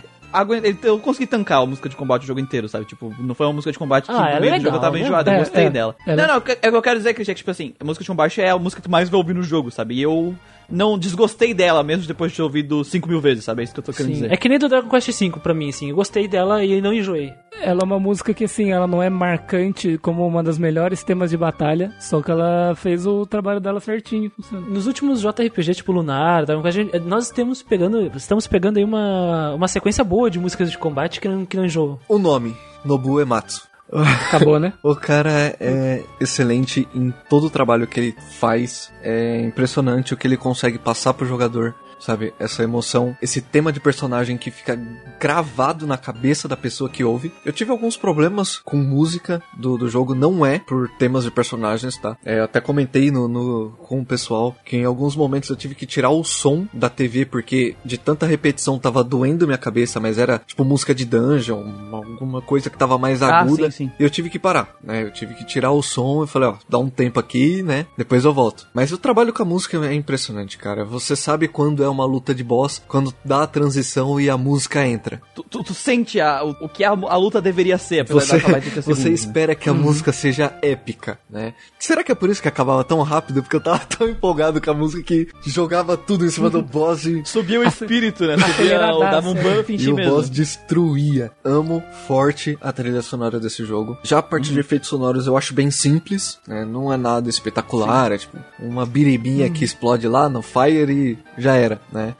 Eu 0.82 0.98
consegui 0.98 1.26
tancar 1.26 1.60
a 1.62 1.66
música 1.66 1.90
de 1.90 1.94
combate 1.96 2.22
o 2.22 2.26
jogo 2.26 2.40
inteiro, 2.40 2.66
sabe? 2.66 2.86
Tipo, 2.86 3.14
não 3.18 3.34
foi 3.34 3.44
uma 3.46 3.52
música 3.52 3.70
de 3.70 3.78
combate 3.78 4.06
que 4.06 4.12
Ah, 4.12 4.18
no 4.22 4.28
é 4.28 4.40
meio 4.40 4.54
do 4.56 4.62
jogo 4.62 4.76
eu 4.76 4.80
tava 4.80 4.96
né? 4.96 5.02
enjoado. 5.02 5.28
Eu 5.28 5.34
É, 5.34 5.38
gostei 5.40 5.64
é. 5.66 5.70
dela. 5.70 5.94
Ela- 6.06 6.16
Não, 6.16 6.26
não, 6.28 6.34
é 6.34 6.38
o 6.38 6.40
que 6.40 6.58
eu 6.68 6.80
quero 6.82 6.96
dizer, 6.98 7.12
Cristian, 7.12 7.34
que, 7.34 7.38
tipo 7.40 7.50
assim, 7.50 7.74
a 7.78 7.84
música 7.84 8.02
de 8.02 8.08
combate 8.08 8.40
é 8.40 8.48
a 8.48 8.58
música 8.58 8.80
que 8.80 8.88
tu 8.88 8.90
mais 8.90 9.10
vai 9.10 9.18
ouvir 9.18 9.34
no 9.34 9.42
jogo, 9.42 9.70
sabe? 9.70 9.96
E 9.96 10.00
eu 10.02 10.34
não 10.70 10.98
desgostei 10.98 11.54
dela, 11.54 11.82
mesmo 11.82 12.06
depois 12.06 12.32
de 12.32 12.36
ter 12.36 12.42
ouvido 12.42 12.84
5 12.84 13.08
mil 13.08 13.20
vezes, 13.20 13.44
sabe? 13.44 13.62
É 13.62 13.64
isso 13.64 13.74
que 13.74 13.80
eu 13.80 13.84
tô 13.84 13.92
querendo 13.92 14.14
Sim. 14.14 14.22
dizer. 14.22 14.32
É 14.32 14.36
que 14.36 14.48
nem 14.48 14.58
do 14.58 14.68
Dragon 14.68 14.88
Quest 14.88 15.08
V 15.18 15.30
pra 15.42 15.54
mim, 15.54 15.68
assim. 15.68 15.90
Eu 15.90 15.96
gostei 15.96 16.26
dela 16.28 16.64
e 16.64 16.80
não 16.80 16.92
enjoei. 16.92 17.32
Ela 17.60 17.80
é 17.82 17.84
uma 17.84 18.00
música 18.00 18.34
que, 18.34 18.44
assim, 18.44 18.72
ela 18.72 18.86
não 18.86 19.02
é 19.02 19.08
marcante 19.08 19.96
como 19.98 20.26
uma 20.26 20.42
das 20.42 20.58
melhores 20.58 21.04
temas 21.04 21.30
de 21.30 21.36
batalha, 21.36 21.92
só 22.00 22.20
que 22.20 22.30
ela 22.30 22.74
fez 22.74 23.06
o 23.06 23.24
trabalho 23.24 23.60
dela 23.60 23.78
certinho, 23.78 24.30
funciona. 24.30 24.66
Nos 24.66 24.86
últimos 24.86 25.20
JRPG, 25.20 25.74
tipo 25.74 25.92
Lunar, 25.92 26.44
Dragon 26.44 26.62
Quest, 26.62 26.78
nós 27.04 27.26
estamos 27.26 27.62
pegando, 27.62 28.10
estamos 28.16 28.46
pegando 28.46 28.78
aí 28.78 28.84
uma, 28.84 29.54
uma 29.54 29.68
sequência 29.68 30.02
boa 30.02 30.30
de 30.30 30.40
músicas 30.40 30.70
de 30.70 30.78
combate 30.78 31.20
que 31.20 31.28
não, 31.28 31.46
que 31.46 31.56
não 31.56 31.64
enjoam. 31.64 32.00
O 32.08 32.18
nome, 32.18 32.56
Nobu 32.84 33.20
Ematsu. 33.20 33.71
Acabou, 33.92 34.58
né? 34.58 34.72
O 34.82 34.96
cara 34.96 35.54
é 35.60 36.02
excelente 36.20 36.88
em 36.94 37.12
todo 37.28 37.44
o 37.46 37.50
trabalho 37.50 37.86
que 37.86 38.00
ele 38.00 38.16
faz. 38.38 38.92
É 39.02 39.40
impressionante 39.40 40.14
o 40.14 40.16
que 40.16 40.26
ele 40.26 40.36
consegue 40.36 40.78
passar 40.78 41.12
pro 41.14 41.26
jogador. 41.26 41.74
Sabe, 42.04 42.34
essa 42.38 42.62
emoção, 42.64 43.16
esse 43.22 43.40
tema 43.40 43.72
de 43.72 43.78
personagem 43.80 44.36
que 44.36 44.50
fica 44.50 44.76
gravado 45.20 45.86
na 45.86 45.96
cabeça 45.96 46.48
da 46.48 46.56
pessoa 46.56 46.90
que 46.90 47.04
ouve. 47.04 47.32
Eu 47.44 47.52
tive 47.52 47.70
alguns 47.70 47.96
problemas 47.96 48.58
com 48.58 48.76
música 48.76 49.40
do, 49.56 49.78
do 49.78 49.88
jogo, 49.88 50.14
não 50.14 50.44
é 50.44 50.58
por 50.58 50.88
temas 50.98 51.22
de 51.24 51.30
personagens, 51.30 51.96
tá? 51.96 52.16
É, 52.24 52.40
eu 52.40 52.44
até 52.44 52.60
comentei 52.60 53.10
no, 53.10 53.28
no- 53.28 53.70
com 53.82 54.00
o 54.00 54.04
pessoal 54.04 54.56
que 54.64 54.76
em 54.76 54.84
alguns 54.84 55.14
momentos 55.14 55.48
eu 55.48 55.56
tive 55.56 55.74
que 55.74 55.86
tirar 55.86 56.10
o 56.10 56.24
som 56.24 56.66
da 56.72 56.88
TV 56.88 57.24
porque 57.24 57.76
de 57.84 57.96
tanta 57.98 58.26
repetição 58.26 58.78
tava 58.78 59.04
doendo 59.04 59.46
minha 59.46 59.58
cabeça, 59.58 60.00
mas 60.00 60.18
era 60.18 60.40
tipo 60.40 60.64
música 60.64 60.94
de 60.94 61.04
dungeon, 61.04 61.62
alguma 61.92 62.42
coisa 62.42 62.68
que 62.68 62.76
tava 62.78 62.98
mais 62.98 63.22
Ah, 63.22 63.40
aguda. 63.40 63.70
sim, 63.70 63.86
sim. 63.86 63.92
E 63.98 64.02
eu 64.02 64.10
tive 64.10 64.28
que 64.28 64.38
parar, 64.38 64.74
né? 64.82 65.02
Eu 65.04 65.12
tive 65.12 65.34
que 65.34 65.44
tirar 65.44 65.70
o 65.70 65.82
som 65.82 66.24
e 66.24 66.26
falei, 66.26 66.48
ó, 66.48 66.56
dá 66.68 66.78
um 66.78 66.90
tempo 66.90 67.20
aqui, 67.20 67.62
né? 67.62 67.86
Depois 67.96 68.24
eu 68.24 68.32
volto. 68.34 68.66
Mas 68.74 68.90
o 68.90 68.98
trabalho 68.98 69.32
com 69.32 69.42
a 69.42 69.46
música 69.46 69.76
é 69.86 69.94
impressionante, 69.94 70.58
cara. 70.58 70.84
Você 70.84 71.14
sabe 71.14 71.46
quando 71.46 71.84
é 71.84 71.91
uma 71.92 72.04
luta 72.04 72.34
de 72.34 72.42
boss, 72.42 72.82
quando 72.88 73.14
dá 73.24 73.42
a 73.42 73.46
transição 73.46 74.20
e 74.20 74.28
a 74.28 74.36
música 74.36 74.86
entra. 74.86 75.20
Tu, 75.34 75.42
tu- 75.44 75.62
tu 75.62 75.74
sente 75.74 76.20
a- 76.20 76.42
o, 76.44 76.50
o 76.64 76.68
que 76.68 76.82
a, 76.84 76.90
a 76.90 77.16
luta 77.16 77.40
deveria 77.40 77.78
ser, 77.78 78.00
apesar 78.00 78.20
Você, 78.20 78.36
de 78.38 78.42
acabar 78.42 78.60
de 78.60 78.70
30 78.70 78.82
você 78.94 79.10
espera 79.10 79.54
que 79.54 79.68
a 79.68 79.74
música 79.74 80.12
seja 80.12 80.52
épica, 80.62 81.18
né? 81.30 81.54
Será 81.78 82.02
que 82.02 82.10
é 82.10 82.14
por 82.14 82.28
isso 82.30 82.42
que 82.42 82.48
acabava 82.48 82.82
tão 82.84 83.00
rápido? 83.02 83.42
Porque 83.42 83.56
eu 83.56 83.60
tava 83.60 83.80
tão 83.86 84.08
empolgado 84.08 84.60
com 84.60 84.70
a 84.70 84.74
música 84.74 85.02
que 85.02 85.28
jogava 85.46 85.96
tudo 85.96 86.24
em 86.26 86.30
cima 86.30 86.48
do 86.50 86.60
boss 86.62 87.04
e, 87.04 87.22
Subia 87.24 87.60
o 87.60 87.64
espírito, 87.64 88.24
né? 88.26 88.36
Subia, 88.38 88.78
dava 88.78 89.28
um 89.28 89.34
buff 89.34 89.72
em 89.72 89.76
e 89.76 89.78
ti 89.78 89.90
o 89.90 89.94
mesmo. 89.94 90.14
boss 90.14 90.28
destruía. 90.30 91.30
Amo 91.44 91.82
forte 92.06 92.56
a 92.60 92.72
trilha 92.72 93.02
sonora 93.02 93.38
desse 93.38 93.64
jogo. 93.64 93.96
Já 94.02 94.18
a 94.18 94.22
parte 94.22 94.52
de 94.52 94.58
efeitos 94.58 94.88
sonoros 94.88 95.26
eu 95.26 95.36
acho 95.36 95.52
bem 95.54 95.70
simples, 95.70 96.38
né? 96.46 96.64
Não 96.64 96.92
é 96.92 96.96
nada 96.96 97.28
espetacular, 97.28 98.12
é 98.12 98.18
tipo 98.18 98.38
uma 98.58 98.86
biribinha 98.86 99.50
que 99.50 99.64
explode 99.64 100.06
lá 100.08 100.28
no 100.28 100.40
Fire 100.42 100.90
e 100.92 101.18
já 101.36 101.54
era, 101.56 101.80
né? 101.90 102.14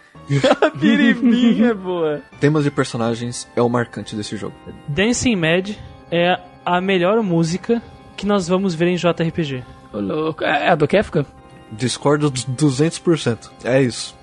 A 0.61 0.71
piribinha 0.79 1.69
é 1.71 1.75
boa. 1.75 2.21
Temas 2.41 2.65
de 2.65 2.71
personagens 2.71 3.47
é 3.55 3.61
o 3.63 3.69
marcante 3.69 4.17
desse 4.17 4.37
jogo. 4.37 4.55
Dancing 4.89 5.37
Mad 5.37 5.71
é 6.11 6.39
a 6.65 6.81
melhor 6.81 7.23
música 7.23 7.83
que 8.17 8.25
nós 8.27 8.47
vamos 8.49 8.75
ver 8.75 8.89
em 8.89 8.97
JRPG. 8.97 9.63
Ô, 9.93 9.99
louco. 10.01 10.45
É 10.45 10.71
a 10.71 10.75
do 10.75 10.87
Kefka? 10.89 11.27
Discordo 11.71 12.31
dos 12.31 12.45
200%. 12.47 13.51
É 13.65 13.83
isso. 13.83 14.15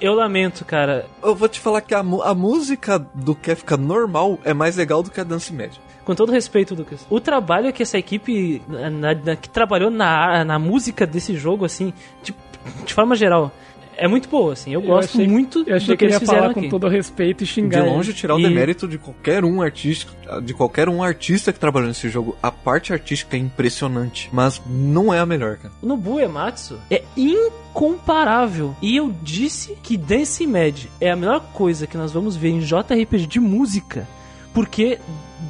Eu 0.00 0.14
lamento, 0.14 0.64
cara. 0.64 1.06
Eu 1.22 1.34
vou 1.34 1.48
te 1.48 1.58
falar 1.58 1.80
que 1.80 1.94
a, 1.94 2.00
a 2.00 2.34
música 2.34 2.98
do 3.14 3.34
Kefka 3.34 3.76
normal 3.76 4.38
é 4.44 4.52
mais 4.52 4.76
legal 4.76 5.02
do 5.02 5.10
que 5.10 5.20
a 5.20 5.24
Dance 5.24 5.52
Média. 5.52 5.80
Com 6.04 6.14
todo 6.14 6.30
respeito, 6.30 6.74
Lucas. 6.74 7.04
O 7.10 7.18
trabalho 7.18 7.72
que 7.72 7.82
essa 7.82 7.98
equipe 7.98 8.62
na- 8.68 9.14
na- 9.14 9.36
que 9.36 9.48
trabalhou 9.48 9.90
na, 9.90 10.44
na 10.44 10.58
música 10.58 11.06
desse 11.06 11.34
jogo, 11.36 11.64
assim, 11.64 11.92
de, 12.22 12.34
de 12.84 12.94
forma 12.94 13.16
geral, 13.16 13.50
é 13.96 14.06
muito 14.08 14.28
boa, 14.28 14.52
assim. 14.52 14.72
Eu, 14.72 14.82
gosto 14.82 15.10
achei- 15.16 15.26
muito 15.26 15.64
Eu 15.66 15.76
achei 15.76 15.88
do 15.88 15.90
que 15.92 15.96
que 15.98 16.04
ele 16.04 16.12
eles 16.12 16.14
ia 16.14 16.20
fizeram 16.20 16.38
falar 16.40 16.50
aqui. 16.52 16.60
com 16.62 16.68
todo 16.68 16.88
respeito 16.88 17.42
e 17.44 17.46
xingar. 17.46 17.82
De 17.82 17.88
longe 17.90 18.12
tirar 18.14 18.34
o 18.34 18.38
E- 18.38 18.42
demérito 18.42 18.86
de 18.86 18.98
qualquer 18.98 19.44
um 19.44 19.60
artista, 19.62 20.40
de 20.40 20.52
qualquer 20.54 20.88
um 20.88 21.02
artista 21.02 21.52
que 21.52 21.58
trabalhou 21.58 21.88
nesse 21.88 22.08
jogo. 22.08 22.36
A 22.42 22.50
parte 22.50 22.92
artística 22.92 23.36
é 23.36 23.40
impressionante, 23.40 24.28
mas 24.32 24.60
não 24.68 25.12
é 25.12 25.18
a 25.18 25.26
melhor, 25.26 25.56
cara. 25.56 25.72
O 25.82 25.86
Nobu 25.86 26.20
Ematsu 26.20 26.78
é 26.90 27.02
incomparável. 27.16 28.74
E 28.80 28.96
eu 28.96 29.12
disse 29.22 29.76
que 29.82 29.96
Dance 29.96 30.46
Mad 30.46 30.84
é 31.00 31.10
a 31.10 31.16
melhor 31.16 31.40
coisa 31.52 31.86
que 31.86 31.96
nós 31.96 32.12
vamos 32.12 32.36
ver 32.36 32.48
em 32.50 32.60
JRPG 32.60 33.26
de 33.26 33.40
música. 33.40 34.06
porque 34.54 34.98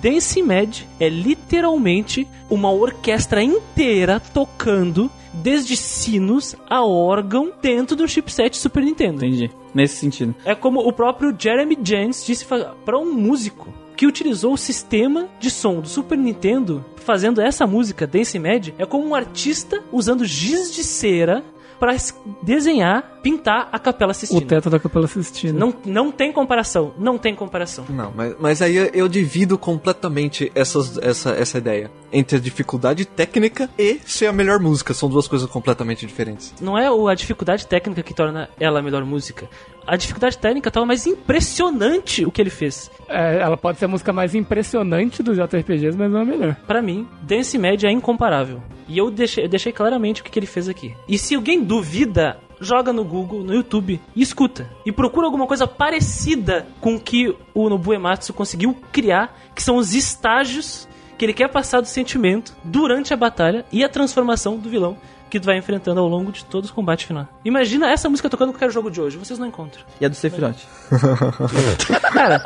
Dance 0.01 0.43
Mad 0.43 0.83
é 1.01 1.09
literalmente 1.09 2.27
uma 2.51 2.71
orquestra 2.71 3.43
inteira 3.43 4.21
tocando 4.21 5.11
desde 5.33 5.77
sinos 5.77 6.57
a 6.69 6.85
órgão 6.85 7.53
dentro 7.61 7.97
do 7.97 8.09
chipset 8.09 8.57
Super 8.57 8.83
Nintendo. 8.83 9.25
Entendi. 9.25 9.51
Nesse 9.75 9.97
sentido. 9.97 10.35
É 10.45 10.55
como 10.55 10.81
o 10.81 10.93
próprio 10.93 11.35
Jeremy 11.39 11.77
Jens 11.83 12.25
disse 12.25 12.47
para 12.85 12.99
um 12.99 13.13
músico 13.13 13.73
que 13.97 14.07
utilizou 14.07 14.53
o 14.53 14.59
sistema 14.59 15.29
de 15.41 15.51
som 15.51 15.81
do 15.81 15.89
Super 15.89 16.19
Nintendo 16.19 16.85
fazendo 16.97 17.41
essa 17.41 17.67
música 17.67 18.07
Dance 18.07 18.39
Mad 18.39 18.69
é 18.79 18.85
como 18.85 19.07
um 19.07 19.15
artista 19.15 19.83
usando 19.93 20.25
giz 20.25 20.75
de 20.75 20.83
cera 20.83 21.43
para 21.79 21.95
desenhar, 22.43 23.21
pintar 23.23 23.69
a 23.73 23.79
Capela 23.79 24.13
O 24.13 24.15
Sistina. 24.15 24.47
teto 24.47 24.71
da 24.71 24.79
Capela 24.79 25.07
Sistina. 25.07 25.59
Não, 25.59 25.75
não 25.85 26.11
tem 26.13 26.33
comparação, 26.33 26.95
não 26.99 27.19
tem 27.19 27.35
comparação. 27.35 27.85
Não, 27.89 28.13
mas, 28.15 28.35
mas 28.39 28.63
aí 28.63 28.77
eu- 28.77 29.07
divido 29.09 29.57
completamente 29.59 30.51
essas, 30.55 30.99
essa, 30.99 31.31
essa 31.31 31.59
ideia. 31.59 31.91
Entre 32.13 32.37
a 32.37 32.41
dificuldade 32.41 33.05
técnica 33.05 33.69
e 33.79 34.01
ser 34.07 34.27
a 34.27 34.33
melhor 34.33 34.59
música. 34.61 34.95
São 34.95 35.09
duas 35.09 35.27
coisas 35.29 35.49
completamente 35.51 36.07
diferentes. 36.07 36.55
Não 36.61 36.79
é 36.79 36.91
o- 36.91 37.09
a 37.09 37.15
dificuldade 37.15 37.67
técnica 37.67 38.03
que 38.03 38.15
torna 38.15 38.49
ela 38.59 38.79
a 38.79 38.83
melhor 38.83 39.05
música. 39.05 39.49
A 39.87 39.97
dificuldade 39.97 40.37
técnica 40.37 40.71
torna 40.71 40.89
mais 40.89 41.07
impressionante 41.07 42.25
o 42.25 42.33
que 42.33 42.41
ele 42.41 42.51
fez. 42.51 42.91
É, 43.09 43.39
ela 43.39 43.57
pode 43.57 43.79
ser 43.79 43.85
a 43.85 43.89
música 43.89 44.13
mais 44.13 44.35
impressionante 44.35 45.23
dos 45.23 45.37
JRPGs, 45.37 45.97
mas 45.97 46.11
não 46.11 46.23
a 46.23 46.25
melhor. 46.25 46.57
Pra 46.67 46.83
mim, 46.83 47.07
Dance 47.23 47.57
Mad 47.57 47.85
é 47.85 47.91
incomparável. 47.91 48.61
E 48.89 48.99
eu 48.99 49.11
deixei, 49.11 49.45
eu 49.45 49.49
deixei 49.49 49.73
claramente 49.73 50.21
o 50.21 50.25
que, 50.25 50.31
que 50.31 50.39
ele 50.39 50.47
fez 50.47 50.69
aqui. 50.69 50.95
E 51.09 51.17
se 51.17 51.37
alguém 51.37 51.63
duvida, 51.63 52.39
joga 52.61 52.93
no 52.93 53.05
Google, 53.05 53.45
no 53.45 53.55
YouTube 53.55 54.01
e 54.15 54.23
escuta. 54.23 54.69
E 54.85 54.91
procura 54.91 55.27
alguma 55.27 55.47
coisa 55.47 55.67
parecida 55.69 56.67
com 56.81 56.97
o 56.97 57.01
que 57.01 57.35
o 57.55 57.69
Nobu 57.69 57.95
Ematsu 57.95 58.33
conseguiu 58.33 58.77
criar, 58.91 59.39
que 59.55 59.63
são 59.63 59.77
os 59.77 59.95
estágios 59.95 60.89
que 61.17 61.25
ele 61.25 61.33
quer 61.33 61.49
passar 61.49 61.81
do 61.81 61.87
sentimento 61.87 62.55
durante 62.63 63.15
a 63.15 63.17
batalha 63.17 63.65
e 63.73 63.83
a 63.83 63.89
transformação 63.89 64.59
do 64.59 64.69
vilão 64.69 64.99
que 65.31 65.41
tu 65.41 65.47
vai 65.47 65.57
enfrentando 65.59 66.01
ao 66.01 66.09
longo 66.09 66.31
de 66.33 66.45
todos 66.45 66.71
os 66.71 66.75
combates 66.75 67.05
final. 67.07 67.27
Imagina 67.45 67.91
essa 67.91 68.09
música 68.09 68.29
tocando 68.31 68.53
qualquer 68.53 68.71
jogo 68.71 68.91
de 68.91 69.01
hoje, 69.01 69.17
vocês 69.17 69.39
não 69.39 69.47
encontram. 69.49 69.83
E 70.01 70.05
a 70.07 70.09
do 70.09 70.15
Sephiroth. 70.15 70.57
Cara, 72.13 72.43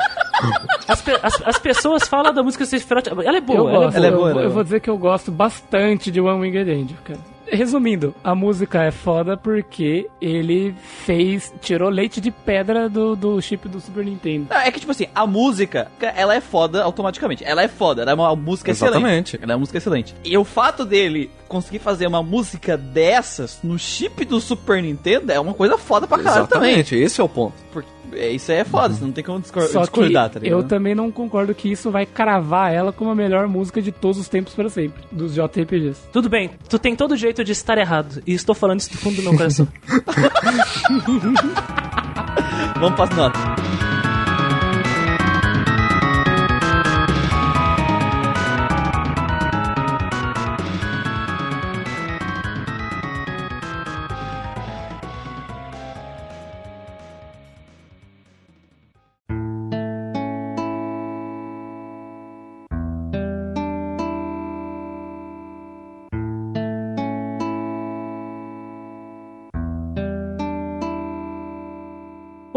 as, 0.87 1.01
pe- 1.01 1.19
as- 1.21 1.41
as 1.45 1.59
pessoas 1.59 2.07
falam 2.07 2.33
da 2.33 2.41
música 2.43 2.65
Sephiroth, 2.65 3.07
ela 3.07 3.37
é 3.37 3.41
boa, 3.41 3.59
eu, 3.59 3.69
ela 3.69 3.77
é 3.77 3.85
gosto, 3.85 3.97
ela 3.97 4.07
é 4.07 4.11
boa, 4.11 4.21
eu, 4.21 4.29
ela 4.31 4.39
é 4.39 4.43
boa. 4.43 4.53
vou 4.53 4.63
dizer 4.63 4.79
que 4.81 4.89
eu 4.89 4.97
gosto 4.97 5.31
bastante 5.31 6.09
de 6.11 6.19
One 6.19 6.41
Winged 6.41 6.69
Angel, 6.71 6.97
cara. 7.03 7.19
Resumindo, 7.51 8.15
a 8.23 8.33
música 8.33 8.83
é 8.83 8.91
foda 8.91 9.35
porque 9.35 10.07
ele 10.21 10.73
fez. 11.05 11.53
tirou 11.61 11.89
leite 11.89 12.21
de 12.21 12.31
pedra 12.31 12.87
do, 12.87 13.15
do 13.15 13.41
chip 13.41 13.67
do 13.67 13.79
Super 13.81 14.05
Nintendo. 14.05 14.47
Não, 14.49 14.57
é 14.57 14.71
que, 14.71 14.79
tipo 14.79 14.91
assim, 14.91 15.07
a 15.13 15.27
música, 15.27 15.91
ela 16.15 16.33
é 16.33 16.39
foda 16.41 16.81
automaticamente. 16.83 17.43
Ela 17.43 17.63
é 17.63 17.67
foda, 17.67 18.03
ela 18.03 18.11
é 18.11 18.13
uma 18.13 18.35
música 18.35 18.71
Exatamente. 18.71 19.01
excelente. 19.35 19.39
Ela 19.41 19.51
é 19.51 19.55
uma 19.55 19.59
música 19.59 19.77
excelente. 19.77 20.15
E 20.23 20.37
o 20.37 20.43
fato 20.45 20.85
dele 20.85 21.29
conseguir 21.47 21.79
fazer 21.79 22.07
uma 22.07 22.23
música 22.23 22.77
dessas 22.77 23.59
no 23.61 23.77
chip 23.77 24.23
do 24.23 24.39
Super 24.39 24.81
Nintendo 24.81 25.31
é 25.33 25.39
uma 25.39 25.53
coisa 25.53 25.77
foda 25.77 26.07
pra 26.07 26.17
caralho 26.19 26.47
também. 26.47 26.75
Exatamente, 26.75 26.95
esse 26.95 27.19
é 27.19 27.23
o 27.23 27.27
ponto. 27.29 27.53
Porque 27.73 27.89
é, 28.13 28.29
isso 28.31 28.51
aí 28.51 28.59
é 28.59 28.63
foda, 28.63 28.93
você 28.93 29.03
não 29.03 29.11
tem 29.11 29.23
como 29.23 29.39
discor 29.39 29.63
Só 29.63 29.81
que 29.81 29.85
discordar, 29.87 30.29
tá 30.29 30.39
ligado? 30.39 30.59
eu 30.59 30.63
também 30.67 30.93
não 30.95 31.11
concordo 31.11 31.53
que 31.53 31.71
isso 31.71 31.89
vai 31.91 32.05
cravar 32.05 32.73
ela 32.73 32.91
como 32.91 33.09
a 33.09 33.15
melhor 33.15 33.47
música 33.47 33.81
de 33.81 33.91
todos 33.91 34.17
os 34.17 34.27
tempos 34.27 34.53
para 34.53 34.69
sempre, 34.69 35.03
dos 35.11 35.33
JRPGs. 35.33 36.01
Tudo 36.11 36.29
bem, 36.29 36.49
tu 36.69 36.77
tem 36.79 36.95
todo 36.95 37.11
o 37.11 37.17
jeito 37.17 37.43
de 37.43 37.51
estar 37.51 37.77
errado. 37.77 38.21
E 38.25 38.33
estou 38.33 38.55
falando 38.55 38.79
isso 38.79 38.91
do 38.91 38.97
fundo 38.97 39.15
do 39.17 39.23
meu 39.23 39.35
coração. 39.35 39.67
Vamos 42.79 42.95
para 42.95 43.03
as 43.03 43.15
notas. 43.15 43.80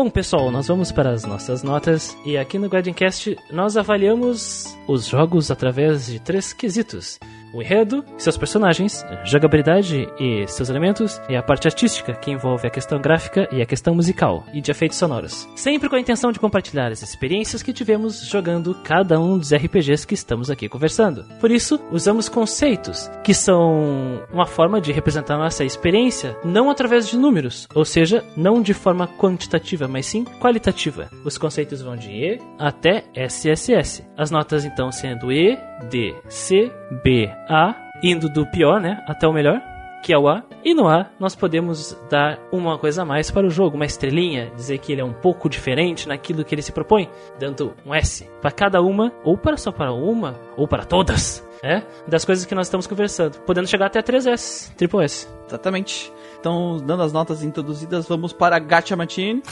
Bom, 0.05 0.11
pessoal, 0.11 0.51
nós 0.51 0.69
vamos 0.69 0.93
para 0.93 1.13
as 1.13 1.25
nossas 1.25 1.63
notas. 1.63 2.15
E 2.27 2.37
aqui 2.37 2.59
no 2.59 2.67
Guardiancast 2.67 3.39
nós 3.51 3.75
avaliamos 3.75 4.77
os 4.87 5.07
jogos 5.07 5.51
através 5.51 6.05
de 6.05 6.21
três 6.21 6.53
quesitos. 6.53 7.19
O 7.55 7.63
enredo, 7.63 8.05
seus 8.19 8.37
personagens, 8.37 9.07
jogabilidade 9.25 10.09
e 10.19 10.45
seus 10.49 10.69
elementos, 10.69 11.21
e 11.29 11.37
a 11.37 11.43
parte 11.43 11.69
artística, 11.69 12.13
que 12.13 12.33
envolve 12.33 12.67
a 12.67 12.71
questão 12.71 13.01
gráfica 13.01 13.49
e 13.53 13.63
a 13.63 13.67
questão 13.67 13.95
musical, 13.95 14.45
e 14.53 14.61
de 14.61 14.73
efeitos 14.73 14.99
sonoros. 14.99 15.49
Sempre 15.55 15.89
com 15.89 15.95
a 15.95 16.01
intenção 16.01 16.33
de 16.33 16.41
compartilhar 16.41 16.91
as 16.91 17.01
experiências 17.01 17.63
que 17.63 17.73
tivemos 17.73 18.27
jogando 18.27 18.75
cada 18.83 19.21
um 19.21 19.39
dos 19.39 19.55
RPGs 19.55 20.05
que 20.05 20.15
estamos 20.15 20.51
aqui 20.51 20.69
conversando. 20.69 21.25
Por 21.41 21.53
isso, 21.53 21.81
usamos 21.93 22.29
conceitos, 22.29 23.09
que 23.23 23.33
são 23.33 24.25
uma 24.33 24.47
forma 24.47 24.81
de 24.81 24.91
representar 24.91 25.39
nossa 25.39 25.65
experiência, 25.65 26.37
não 26.45 26.69
através 26.69 27.09
de 27.09 27.17
números, 27.17 27.69
ou 27.73 27.85
seja, 27.85 28.25
não 28.37 28.61
de 28.61 28.75
forma 28.75 29.07
quantitativa, 29.07 29.87
mas 29.87 30.07
sim 30.07 30.25
qualitativa. 30.41 31.09
Os 31.25 31.39
conceitos 31.39 31.81
vão 31.81 31.95
de 31.95 32.11
E 32.11 32.41
até 32.59 33.05
SSS. 33.15 34.05
As 34.17 34.33
notas 34.33 34.65
então 34.65 34.91
sendo 34.91 35.31
E, 35.31 35.57
D, 35.89 36.15
C, 36.29 36.73
B, 37.05 37.31
A, 37.49 37.75
indo 38.03 38.29
do 38.29 38.47
pior, 38.47 38.81
né, 38.81 39.03
até 39.07 39.27
o 39.27 39.33
melhor 39.33 39.61
que 40.05 40.13
é 40.13 40.19
o 40.19 40.29
A, 40.29 40.45
e 40.63 40.75
no 40.75 40.87
A 40.87 41.07
nós 41.19 41.35
podemos 41.35 41.97
dar 42.11 42.39
uma 42.53 42.79
coisa 42.79 43.03
a 43.03 43.05
mais 43.07 43.31
para 43.31 43.47
o 43.47 43.51
jogo, 43.51 43.77
uma 43.77 43.87
estrelinha, 43.87 44.53
dizer 44.55 44.77
que 44.77 44.93
ele 44.93 45.01
é 45.01 45.05
um 45.05 45.15
pouco 45.15 45.49
diferente 45.49 46.07
naquilo 46.07 46.45
que 46.45 46.55
ele 46.55 46.61
se 46.61 46.73
propõe, 46.73 47.09
dando 47.39 47.75
um 47.87 47.95
S 47.95 48.29
para 48.43 48.51
cada 48.51 48.83
uma, 48.83 49.11
ou 49.25 49.39
para 49.39 49.57
só 49.57 49.73
para 49.73 49.95
uma, 49.95 50.39
ou 50.59 50.69
para 50.69 50.85
todas, 50.85 51.43
né? 51.63 51.83
Das 52.07 52.23
coisas 52.23 52.45
que 52.45 52.55
nós 52.55 52.67
estamos 52.67 52.87
conversando, 52.87 53.39
podendo 53.41 53.67
chegar 53.67 53.87
até 53.87 54.03
3S, 54.03 54.75
triple 54.75 55.03
S. 55.03 55.27
Exatamente. 55.47 56.13
Então, 56.39 56.77
dando 56.77 57.03
as 57.03 57.13
notas 57.13 57.43
introduzidas, 57.43 58.07
vamos 58.07 58.35
para 58.35 58.59
Gacha 58.59 58.95
Machine. 58.95 59.43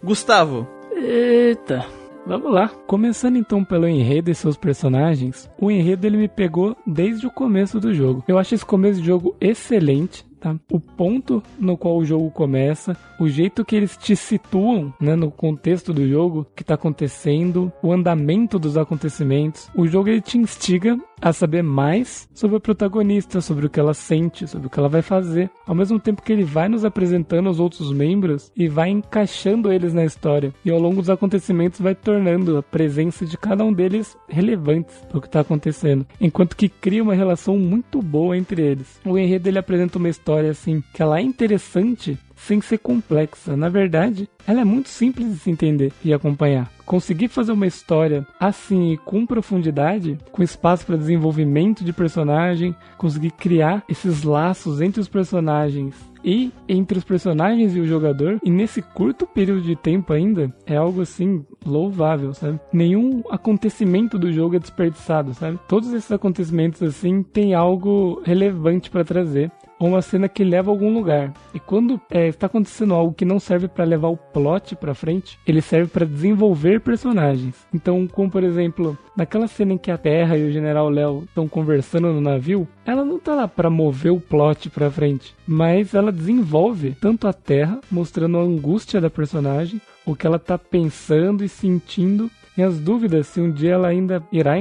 Gustavo, 0.00 0.68
Eita. 0.94 1.84
Vamos 2.26 2.50
lá. 2.50 2.68
Começando 2.86 3.36
então 3.36 3.62
pelo 3.62 3.86
enredo 3.86 4.30
e 4.30 4.34
seus 4.34 4.56
personagens. 4.56 5.50
O 5.60 5.70
enredo 5.70 6.06
ele 6.06 6.16
me 6.16 6.28
pegou 6.28 6.74
desde 6.86 7.26
o 7.26 7.30
começo 7.30 7.78
do 7.78 7.92
jogo. 7.92 8.24
Eu 8.26 8.38
acho 8.38 8.54
esse 8.54 8.64
começo 8.64 8.98
do 8.98 9.04
jogo 9.04 9.36
excelente. 9.40 10.24
Tá? 10.40 10.54
O 10.70 10.78
ponto 10.78 11.42
no 11.58 11.76
qual 11.76 11.96
o 11.96 12.04
jogo 12.04 12.30
começa, 12.30 12.94
o 13.18 13.26
jeito 13.28 13.64
que 13.64 13.74
eles 13.74 13.96
te 13.96 14.14
situam 14.14 14.92
né, 15.00 15.16
no 15.16 15.30
contexto 15.30 15.90
do 15.90 16.06
jogo, 16.06 16.46
que 16.54 16.62
está 16.62 16.74
acontecendo, 16.74 17.72
o 17.82 17.90
andamento 17.90 18.58
dos 18.58 18.76
acontecimentos. 18.76 19.70
O 19.74 19.86
jogo 19.86 20.10
ele 20.10 20.20
te 20.20 20.36
instiga 20.36 20.98
a 21.24 21.32
saber 21.32 21.62
mais 21.62 22.28
sobre 22.34 22.58
a 22.58 22.60
protagonista, 22.60 23.40
sobre 23.40 23.64
o 23.64 23.70
que 23.70 23.80
ela 23.80 23.94
sente, 23.94 24.46
sobre 24.46 24.66
o 24.66 24.70
que 24.70 24.78
ela 24.78 24.90
vai 24.90 25.00
fazer, 25.00 25.50
ao 25.66 25.74
mesmo 25.74 25.98
tempo 25.98 26.20
que 26.20 26.30
ele 26.30 26.44
vai 26.44 26.68
nos 26.68 26.84
apresentando 26.84 27.48
os 27.48 27.58
outros 27.58 27.90
membros 27.90 28.52
e 28.54 28.68
vai 28.68 28.90
encaixando 28.90 29.72
eles 29.72 29.94
na 29.94 30.04
história. 30.04 30.52
E 30.62 30.70
ao 30.70 30.78
longo 30.78 31.00
dos 31.00 31.08
acontecimentos 31.08 31.80
vai 31.80 31.94
tornando 31.94 32.58
a 32.58 32.62
presença 32.62 33.24
de 33.24 33.38
cada 33.38 33.64
um 33.64 33.72
deles 33.72 34.14
relevantes 34.28 34.94
para 35.08 35.16
o 35.16 35.20
que 35.22 35.26
está 35.26 35.40
acontecendo, 35.40 36.06
enquanto 36.20 36.54
que 36.54 36.68
cria 36.68 37.02
uma 37.02 37.14
relação 37.14 37.56
muito 37.56 38.02
boa 38.02 38.36
entre 38.36 38.60
eles. 38.60 39.00
O 39.02 39.16
enredo 39.16 39.48
ele 39.48 39.58
apresenta 39.58 39.96
uma 39.96 40.10
história 40.10 40.50
assim 40.50 40.82
que 40.92 41.00
ela 41.00 41.18
é 41.18 41.22
interessante 41.22 42.18
sem 42.34 42.60
ser 42.60 42.78
complexa. 42.78 43.56
Na 43.56 43.68
verdade, 43.68 44.28
ela 44.46 44.60
é 44.60 44.64
muito 44.64 44.88
simples 44.88 45.26
de 45.28 45.38
se 45.38 45.50
entender 45.50 45.92
e 46.04 46.12
acompanhar. 46.12 46.70
Conseguir 46.84 47.28
fazer 47.28 47.52
uma 47.52 47.66
história 47.66 48.26
assim 48.38 48.98
com 49.04 49.26
profundidade, 49.26 50.18
com 50.30 50.42
espaço 50.42 50.84
para 50.84 50.96
desenvolvimento 50.96 51.82
de 51.82 51.92
personagem, 51.92 52.74
conseguir 52.98 53.30
criar 53.30 53.82
esses 53.88 54.22
laços 54.22 54.80
entre 54.80 55.00
os 55.00 55.08
personagens 55.08 55.94
e 56.24 56.50
entre 56.68 56.96
os 56.96 57.04
personagens 57.04 57.76
e 57.76 57.80
o 57.80 57.86
jogador, 57.86 58.38
e 58.42 58.50
nesse 58.50 58.80
curto 58.80 59.26
período 59.26 59.62
de 59.62 59.76
tempo 59.76 60.12
ainda, 60.12 60.54
é 60.64 60.74
algo 60.74 61.02
assim 61.02 61.44
louvável, 61.64 62.32
sabe? 62.32 62.58
Nenhum 62.72 63.22
acontecimento 63.30 64.18
do 64.18 64.32
jogo 64.32 64.56
é 64.56 64.58
desperdiçado, 64.58 65.34
sabe? 65.34 65.58
Todos 65.68 65.92
esses 65.92 66.10
acontecimentos 66.10 66.82
assim 66.82 67.22
têm 67.22 67.52
algo 67.52 68.22
relevante 68.24 68.90
para 68.90 69.04
trazer 69.04 69.52
ou 69.78 69.88
uma 69.88 70.02
cena 70.02 70.28
que 70.28 70.44
leva 70.44 70.70
a 70.70 70.72
algum 70.72 70.92
lugar. 70.92 71.32
E 71.52 71.60
quando 71.60 72.00
é, 72.10 72.28
está 72.28 72.46
acontecendo 72.46 72.94
algo 72.94 73.14
que 73.14 73.24
não 73.24 73.38
serve 73.38 73.68
para 73.68 73.84
levar 73.84 74.08
o 74.08 74.16
plot 74.16 74.76
para 74.76 74.94
frente, 74.94 75.38
ele 75.46 75.60
serve 75.60 75.90
para 75.90 76.06
desenvolver 76.06 76.80
personagens. 76.80 77.66
Então, 77.72 78.06
como 78.06 78.30
por 78.30 78.42
exemplo, 78.42 78.96
naquela 79.16 79.46
cena 79.46 79.72
em 79.74 79.78
que 79.78 79.90
a 79.90 79.98
Terra 79.98 80.36
e 80.36 80.48
o 80.48 80.52
General 80.52 80.88
Léo 80.88 81.24
estão 81.24 81.48
conversando 81.48 82.12
no 82.12 82.20
navio, 82.20 82.66
ela 82.84 83.04
não 83.04 83.18
tá 83.18 83.34
lá 83.34 83.48
para 83.48 83.70
mover 83.70 84.12
o 84.12 84.20
plot 84.20 84.70
para 84.70 84.90
frente, 84.90 85.34
mas 85.46 85.94
ela 85.94 86.12
desenvolve 86.12 86.96
tanto 87.00 87.26
a 87.26 87.32
Terra, 87.32 87.80
mostrando 87.90 88.38
a 88.38 88.42
angústia 88.42 89.00
da 89.00 89.10
personagem, 89.10 89.80
o 90.04 90.14
que 90.14 90.26
ela 90.26 90.38
tá 90.38 90.58
pensando 90.58 91.44
e 91.44 91.48
sentindo 91.48 92.30
e 92.56 92.62
as 92.62 92.78
dúvidas 92.78 93.26
se 93.26 93.40
um 93.40 93.50
dia 93.50 93.72
ela 93.72 93.88
ainda 93.88 94.22
irá 94.30 94.54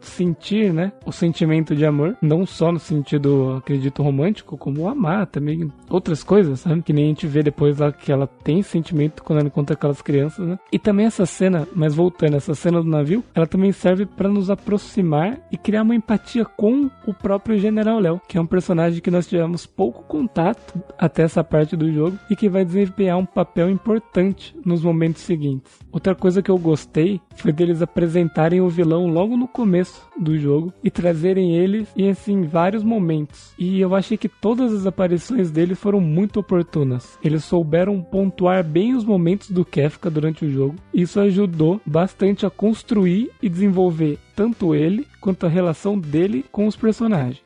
sentir, 0.00 0.72
né, 0.72 0.92
o 1.06 1.12
sentimento 1.12 1.74
de 1.74 1.84
amor, 1.86 2.16
não 2.20 2.44
só 2.44 2.70
no 2.70 2.78
sentido, 2.78 3.56
acredito, 3.58 4.02
romântico, 4.02 4.56
como 4.56 4.88
amar 4.88 5.26
também, 5.26 5.72
outras 5.88 6.22
coisas, 6.22 6.60
sabe? 6.60 6.82
Que 6.82 6.92
nem 6.92 7.04
a 7.04 7.08
gente 7.08 7.26
vê 7.26 7.42
depois 7.42 7.78
lá 7.78 7.90
que 7.90 8.12
ela 8.12 8.26
tem 8.26 8.62
sentimento 8.62 9.22
quando 9.22 9.38
ela 9.40 9.48
encontra 9.48 9.74
aquelas 9.74 10.02
crianças, 10.02 10.46
né? 10.46 10.58
E 10.70 10.78
também 10.78 11.06
essa 11.06 11.24
cena, 11.24 11.66
mas 11.74 11.94
voltando, 11.94 12.36
essa 12.36 12.54
cena 12.54 12.82
do 12.82 12.88
navio, 12.88 13.24
ela 13.34 13.46
também 13.46 13.72
serve 13.72 14.04
para 14.04 14.28
nos 14.28 14.50
aproximar 14.50 15.38
e 15.50 15.56
criar 15.56 15.82
uma 15.82 15.94
empatia 15.94 16.44
com 16.44 16.90
o 17.06 17.14
próprio 17.14 17.58
General 17.58 17.98
Léo, 17.98 18.20
que 18.28 18.36
é 18.36 18.40
um 18.40 18.46
personagem 18.46 19.00
que 19.00 19.10
nós 19.10 19.26
tivemos 19.26 19.66
pouco 19.66 20.02
contato 20.04 20.80
até 20.98 21.22
essa 21.22 21.42
parte 21.42 21.76
do 21.76 21.92
jogo 21.92 22.18
e 22.30 22.36
que 22.36 22.48
vai 22.48 22.64
desempenhar 22.64 23.16
um 23.16 23.26
papel 23.26 23.70
importante 23.70 24.54
nos 24.64 24.82
momentos 24.82 25.22
seguintes. 25.22 25.78
Outra 25.90 26.14
coisa 26.14 26.42
que 26.42 26.50
eu 26.50 26.58
gostei 26.58 27.20
foi 27.42 27.52
deles 27.52 27.82
apresentarem 27.82 28.60
o 28.60 28.68
vilão 28.68 29.06
logo 29.06 29.36
no 29.36 29.48
começo 29.48 30.06
do 30.18 30.38
jogo 30.38 30.72
e 30.82 30.90
trazerem 30.90 31.56
eles 31.56 31.88
em 31.96 32.10
assim 32.10 32.42
vários 32.42 32.82
momentos. 32.82 33.52
E 33.58 33.80
eu 33.80 33.94
achei 33.94 34.16
que 34.16 34.28
todas 34.28 34.72
as 34.72 34.86
aparições 34.86 35.50
dele 35.50 35.74
foram 35.74 36.00
muito 36.00 36.40
oportunas. 36.40 37.18
Eles 37.22 37.44
souberam 37.44 38.02
pontuar 38.02 38.64
bem 38.64 38.94
os 38.94 39.04
momentos 39.04 39.50
do 39.50 39.64
Kefka 39.64 40.10
durante 40.10 40.44
o 40.44 40.50
jogo. 40.50 40.76
Isso 40.92 41.20
ajudou 41.20 41.80
bastante 41.84 42.46
a 42.46 42.50
construir 42.50 43.30
e 43.42 43.48
desenvolver 43.48 44.18
tanto 44.34 44.74
ele 44.74 45.06
quanto 45.20 45.46
a 45.46 45.48
relação 45.48 45.98
dele 45.98 46.44
com 46.50 46.66
os 46.66 46.76
personagens. 46.76 47.42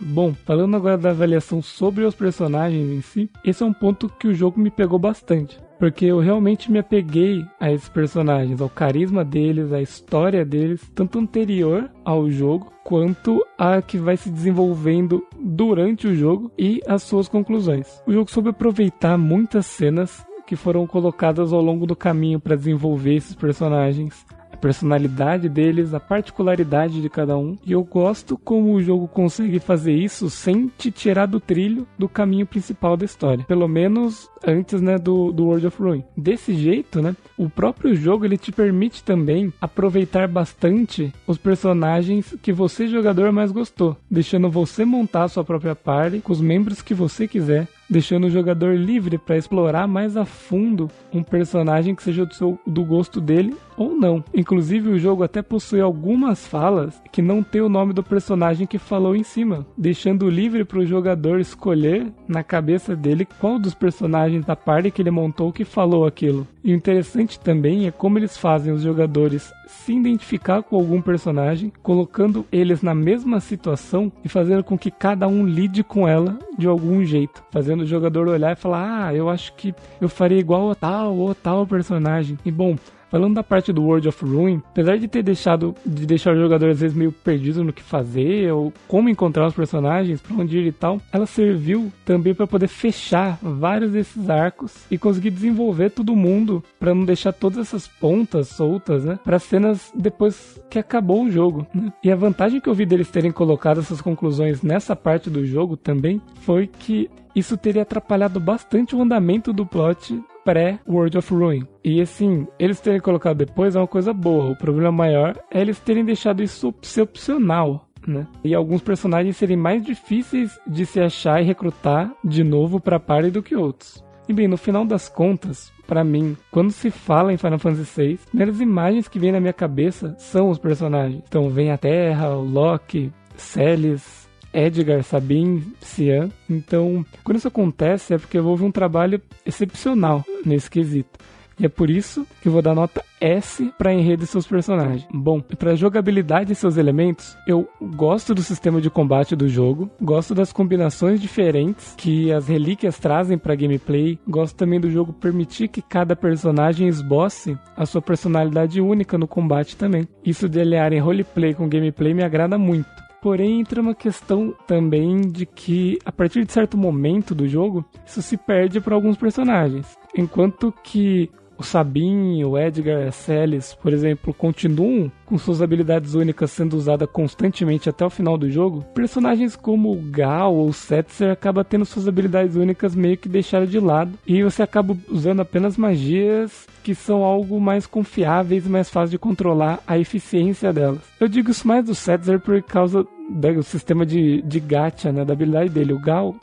Bom, 0.00 0.34
falando 0.44 0.76
agora 0.76 0.98
da 0.98 1.10
avaliação 1.10 1.62
sobre 1.62 2.04
os 2.04 2.14
personagens 2.14 2.90
em 2.90 3.00
si, 3.00 3.30
esse 3.44 3.62
é 3.62 3.66
um 3.66 3.72
ponto 3.72 4.08
que 4.08 4.26
o 4.26 4.34
jogo 4.34 4.60
me 4.60 4.70
pegou 4.70 4.98
bastante 4.98 5.63
porque 5.78 6.06
eu 6.06 6.18
realmente 6.18 6.70
me 6.70 6.78
apeguei 6.78 7.44
a 7.60 7.70
esses 7.72 7.88
personagens, 7.88 8.60
ao 8.60 8.68
carisma 8.68 9.24
deles, 9.24 9.72
à 9.72 9.80
história 9.80 10.44
deles, 10.44 10.90
tanto 10.94 11.18
anterior 11.18 11.90
ao 12.04 12.30
jogo 12.30 12.72
quanto 12.84 13.44
a 13.58 13.80
que 13.80 13.98
vai 13.98 14.16
se 14.16 14.30
desenvolvendo 14.30 15.26
durante 15.38 16.06
o 16.06 16.14
jogo 16.14 16.50
e 16.58 16.80
as 16.86 17.02
suas 17.02 17.28
conclusões. 17.28 18.02
O 18.06 18.12
jogo 18.12 18.30
soube 18.30 18.50
aproveitar 18.50 19.16
muitas 19.16 19.66
cenas 19.66 20.24
que 20.46 20.56
foram 20.56 20.86
colocadas 20.86 21.52
ao 21.52 21.62
longo 21.62 21.86
do 21.86 21.96
caminho 21.96 22.38
para 22.38 22.56
desenvolver 22.56 23.14
esses 23.14 23.34
personagens, 23.34 24.26
personalidade 24.64 25.46
deles, 25.46 25.92
a 25.92 26.00
particularidade 26.00 27.02
de 27.02 27.10
cada 27.10 27.36
um. 27.36 27.58
E 27.66 27.72
eu 27.72 27.84
gosto 27.84 28.38
como 28.38 28.72
o 28.72 28.82
jogo 28.82 29.06
consegue 29.06 29.60
fazer 29.60 29.92
isso 29.92 30.30
sem 30.30 30.72
te 30.78 30.90
tirar 30.90 31.26
do 31.26 31.38
trilho 31.38 31.86
do 31.98 32.08
caminho 32.08 32.46
principal 32.46 32.96
da 32.96 33.04
história. 33.04 33.44
Pelo 33.44 33.68
menos 33.68 34.26
antes, 34.42 34.80
né, 34.80 34.96
do, 34.96 35.30
do 35.30 35.44
World 35.44 35.66
of 35.66 35.82
Ruin. 35.82 36.02
Desse 36.16 36.54
jeito, 36.54 37.02
né, 37.02 37.14
o 37.36 37.50
próprio 37.50 37.94
jogo 37.94 38.24
ele 38.24 38.38
te 38.38 38.50
permite 38.50 39.04
também 39.04 39.52
aproveitar 39.60 40.26
bastante 40.26 41.12
os 41.26 41.36
personagens 41.36 42.34
que 42.40 42.52
você 42.52 42.86
jogador 42.86 43.32
mais 43.32 43.52
gostou, 43.52 43.94
deixando 44.10 44.50
você 44.50 44.82
montar 44.86 45.24
a 45.24 45.28
sua 45.28 45.44
própria 45.44 45.74
party 45.74 46.20
com 46.20 46.32
os 46.32 46.40
membros 46.40 46.80
que 46.80 46.94
você 46.94 47.28
quiser, 47.28 47.68
deixando 47.88 48.26
o 48.26 48.30
jogador 48.30 48.76
livre 48.76 49.18
para 49.18 49.36
explorar 49.36 49.86
mais 49.86 50.16
a 50.16 50.24
fundo 50.24 50.90
um 51.12 51.22
personagem 51.22 51.94
que 51.94 52.02
seja 52.02 52.24
do, 52.24 52.34
seu, 52.34 52.58
do 52.66 52.84
gosto 52.84 53.20
dele 53.20 53.54
ou 53.76 53.94
não. 53.94 54.24
Inclusive, 54.32 54.88
o 54.88 54.98
jogo 54.98 55.22
até 55.22 55.42
possui 55.42 55.80
algumas 55.80 56.46
falas 56.46 57.00
que 57.12 57.20
não 57.22 57.42
tem 57.42 57.60
o 57.60 57.68
nome 57.68 57.92
do 57.92 58.02
personagem 58.02 58.66
que 58.66 58.78
falou 58.78 59.16
em 59.16 59.22
cima, 59.22 59.66
deixando 59.76 60.30
livre 60.30 60.64
para 60.64 60.78
o 60.78 60.86
jogador 60.86 61.40
escolher 61.40 62.06
na 62.28 62.42
cabeça 62.42 62.94
dele 62.94 63.26
qual 63.40 63.58
dos 63.58 63.74
personagens 63.74 64.44
da 64.44 64.56
party 64.56 64.90
que 64.90 65.02
ele 65.02 65.10
montou 65.10 65.52
que 65.52 65.64
falou 65.64 66.06
aquilo. 66.06 66.46
E 66.62 66.72
o 66.72 66.76
interessante 66.76 67.38
também 67.38 67.86
é 67.86 67.90
como 67.90 68.18
eles 68.18 68.38
fazem 68.38 68.72
os 68.72 68.82
jogadores 68.82 69.52
se 69.66 69.92
identificar 69.92 70.62
com 70.62 70.76
algum 70.76 71.00
personagem, 71.00 71.72
colocando 71.82 72.46
eles 72.50 72.80
na 72.80 72.94
mesma 72.94 73.40
situação 73.40 74.10
e 74.24 74.28
fazendo 74.28 74.64
com 74.64 74.78
que 74.78 74.90
cada 74.90 75.28
um 75.28 75.44
lide 75.46 75.82
com 75.82 76.08
ela 76.08 76.38
de 76.56 76.66
algum 76.66 77.04
jeito, 77.04 77.42
fazendo 77.50 77.73
o 77.82 77.86
jogador 77.86 78.28
olhar 78.28 78.52
e 78.52 78.56
falar: 78.56 79.06
"Ah, 79.06 79.14
eu 79.14 79.28
acho 79.28 79.52
que 79.54 79.74
eu 80.00 80.08
faria 80.08 80.38
igual 80.38 80.70
a 80.70 80.74
tal 80.74 81.16
ou 81.16 81.34
tal 81.34 81.66
personagem". 81.66 82.38
E 82.44 82.50
bom, 82.50 82.76
Falando 83.14 83.34
da 83.36 83.44
parte 83.44 83.72
do 83.72 83.84
World 83.84 84.08
of 84.08 84.24
Ruin, 84.24 84.60
apesar 84.72 84.98
de 84.98 85.06
ter 85.06 85.22
deixado 85.22 85.72
de 85.86 86.04
deixar 86.04 86.34
o 86.34 86.40
jogador 86.40 86.70
às 86.70 86.80
vezes 86.80 86.96
meio 86.96 87.12
perdido 87.12 87.62
no 87.62 87.72
que 87.72 87.80
fazer 87.80 88.52
ou 88.52 88.72
como 88.88 89.08
encontrar 89.08 89.46
os 89.46 89.54
personagens, 89.54 90.20
para 90.20 90.34
onde 90.34 90.58
ir 90.58 90.66
e 90.66 90.72
tal, 90.72 91.00
ela 91.12 91.24
serviu 91.24 91.92
também 92.04 92.34
para 92.34 92.44
poder 92.44 92.66
fechar 92.66 93.38
vários 93.40 93.92
desses 93.92 94.28
arcos 94.28 94.84
e 94.90 94.98
conseguir 94.98 95.30
desenvolver 95.30 95.90
todo 95.90 96.16
mundo 96.16 96.60
para 96.80 96.92
não 96.92 97.04
deixar 97.04 97.32
todas 97.32 97.58
essas 97.58 97.86
pontas 97.86 98.48
soltas, 98.48 99.04
né, 99.04 99.16
para 99.22 99.38
cenas 99.38 99.92
depois 99.94 100.60
que 100.68 100.80
acabou 100.80 101.22
o 101.22 101.30
jogo. 101.30 101.68
Né? 101.72 101.92
E 102.02 102.10
a 102.10 102.16
vantagem 102.16 102.60
que 102.60 102.68
eu 102.68 102.74
vi 102.74 102.84
deles 102.84 103.12
terem 103.12 103.30
colocado 103.30 103.78
essas 103.78 104.00
conclusões 104.00 104.60
nessa 104.60 104.96
parte 104.96 105.30
do 105.30 105.46
jogo 105.46 105.76
também 105.76 106.20
foi 106.40 106.66
que 106.66 107.08
isso 107.32 107.56
teria 107.56 107.82
atrapalhado 107.82 108.40
bastante 108.40 108.96
o 108.96 109.02
andamento 109.02 109.52
do 109.52 109.64
plot 109.64 110.20
pré-World 110.44 111.18
of 111.18 111.34
Ruin. 111.34 111.66
E 111.82 112.00
assim, 112.00 112.46
eles 112.58 112.80
terem 112.80 113.00
colocado 113.00 113.38
depois 113.38 113.74
é 113.74 113.80
uma 113.80 113.86
coisa 113.86 114.12
boa. 114.12 114.50
O 114.50 114.56
problema 114.56 114.92
maior 114.92 115.36
é 115.50 115.60
eles 115.60 115.78
terem 115.78 116.04
deixado 116.04 116.42
isso 116.42 116.74
ser 116.82 117.02
opcional. 117.02 117.88
Né? 118.06 118.26
E 118.44 118.54
alguns 118.54 118.82
personagens 118.82 119.36
serem 119.36 119.56
mais 119.56 119.82
difíceis 119.82 120.58
de 120.66 120.84
se 120.84 121.00
achar 121.00 121.40
e 121.40 121.44
recrutar 121.44 122.12
de 122.22 122.44
novo 122.44 122.78
para 122.78 122.96
a 122.96 123.00
party 123.00 123.30
do 123.30 123.42
que 123.42 123.56
outros. 123.56 124.04
E 124.28 124.32
bem, 124.32 124.48
no 124.48 124.56
final 124.56 124.84
das 124.84 125.08
contas, 125.08 125.72
para 125.86 126.02
mim, 126.02 126.36
quando 126.50 126.70
se 126.70 126.90
fala 126.90 127.32
em 127.32 127.36
Final 127.36 127.58
Fantasy 127.58 128.02
VI, 128.02 128.14
as 128.14 128.24
primeiras 128.26 128.60
imagens 128.60 129.08
que 129.08 129.18
vêm 129.18 129.32
na 129.32 129.40
minha 129.40 129.52
cabeça 129.52 130.14
são 130.18 130.48
os 130.48 130.58
personagens. 130.58 131.22
Então 131.26 131.50
vem 131.50 131.70
a 131.70 131.78
Terra, 131.78 132.30
o 132.30 132.42
Loki, 132.42 133.12
Celis, 133.36 134.23
Edgar, 134.54 135.02
Sabine, 135.02 135.66
Cian. 135.80 136.30
Então, 136.48 137.04
quando 137.22 137.38
isso 137.38 137.48
acontece 137.48 138.14
é 138.14 138.18
porque 138.18 138.38
houve 138.38 138.64
um 138.64 138.70
trabalho 138.70 139.20
excepcional 139.44 140.24
nesse 140.44 140.70
quesito. 140.70 141.18
E 141.58 141.66
é 141.66 141.68
por 141.68 141.88
isso 141.88 142.26
que 142.42 142.48
eu 142.48 142.52
vou 142.52 142.62
dar 142.62 142.74
nota 142.74 143.02
S 143.20 143.72
para 143.78 143.92
enredo 143.92 144.24
e 144.24 144.26
seus 144.26 144.46
personagens. 144.46 145.06
Bom, 145.12 145.40
para 145.40 145.76
jogabilidade 145.76 146.52
e 146.52 146.56
seus 146.56 146.76
elementos, 146.76 147.36
eu 147.46 147.68
gosto 147.80 148.34
do 148.34 148.42
sistema 148.42 148.80
de 148.80 148.90
combate 148.90 149.36
do 149.36 149.48
jogo, 149.48 149.88
gosto 150.00 150.34
das 150.34 150.52
combinações 150.52 151.20
diferentes 151.20 151.94
que 151.96 152.32
as 152.32 152.48
relíquias 152.48 152.98
trazem 152.98 153.38
para 153.38 153.54
gameplay, 153.54 154.18
gosto 154.26 154.56
também 154.56 154.80
do 154.80 154.90
jogo 154.90 155.12
permitir 155.12 155.68
que 155.68 155.80
cada 155.80 156.16
personagem 156.16 156.88
esboce 156.88 157.56
a 157.76 157.86
sua 157.86 158.02
personalidade 158.02 158.80
única 158.80 159.16
no 159.16 159.28
combate 159.28 159.76
também. 159.76 160.08
Isso 160.24 160.48
de 160.48 160.60
aliarem 160.60 160.98
roleplay 160.98 161.54
com 161.54 161.68
gameplay 161.68 162.12
me 162.12 162.24
agrada 162.24 162.58
muito. 162.58 163.03
Porém, 163.24 163.60
entra 163.60 163.80
uma 163.80 163.94
questão 163.94 164.54
também 164.66 165.22
de 165.22 165.46
que, 165.46 165.98
a 166.04 166.12
partir 166.12 166.44
de 166.44 166.52
certo 166.52 166.76
momento 166.76 167.34
do 167.34 167.48
jogo, 167.48 167.82
isso 168.04 168.20
se 168.20 168.36
perde 168.36 168.82
para 168.82 168.94
alguns 168.94 169.16
personagens. 169.16 169.96
Enquanto 170.14 170.70
que 170.82 171.30
o 171.56 171.62
Sabin, 171.62 172.44
o 172.44 172.58
Edgar, 172.58 173.08
a 173.08 173.10
Celis, 173.10 173.72
por 173.72 173.94
exemplo, 173.94 174.34
continuam 174.34 175.10
com 175.24 175.38
suas 175.38 175.62
habilidades 175.62 176.14
únicas 176.14 176.50
sendo 176.50 176.76
usadas 176.76 177.08
constantemente 177.12 177.88
até 177.88 178.04
o 178.04 178.10
final 178.10 178.36
do 178.36 178.50
jogo, 178.50 178.84
personagens 178.94 179.56
como 179.56 179.94
Gal 180.10 180.54
ou 180.54 180.72
Setzer 180.72 181.32
acabam 181.32 181.64
tendo 181.64 181.84
suas 181.84 182.06
habilidades 182.06 182.56
únicas 182.56 182.94
meio 182.94 183.16
que 183.16 183.28
deixadas 183.28 183.70
de 183.70 183.80
lado 183.80 184.12
e 184.26 184.42
você 184.42 184.62
acaba 184.62 184.96
usando 185.08 185.40
apenas 185.40 185.76
magias 185.76 186.66
que 186.82 186.94
são 186.94 187.24
algo 187.24 187.58
mais 187.58 187.86
confiáveis 187.86 188.66
e 188.66 188.68
mais 188.68 188.90
fácil 188.90 189.12
de 189.12 189.18
controlar 189.18 189.80
a 189.86 189.98
eficiência 189.98 190.72
delas. 190.72 191.00
Eu 191.18 191.28
digo 191.28 191.50
isso 191.50 191.66
mais 191.66 191.84
do 191.86 191.94
Setzer 191.94 192.38
por 192.38 192.62
causa 192.62 193.06
do 193.30 193.62
sistema 193.62 194.04
de, 194.04 194.42
de 194.42 194.60
gacha, 194.60 195.10
né, 195.10 195.24
da 195.24 195.32
habilidade 195.32 195.70
dele. 195.70 195.92
O 195.92 195.98
Gal, 195.98 196.34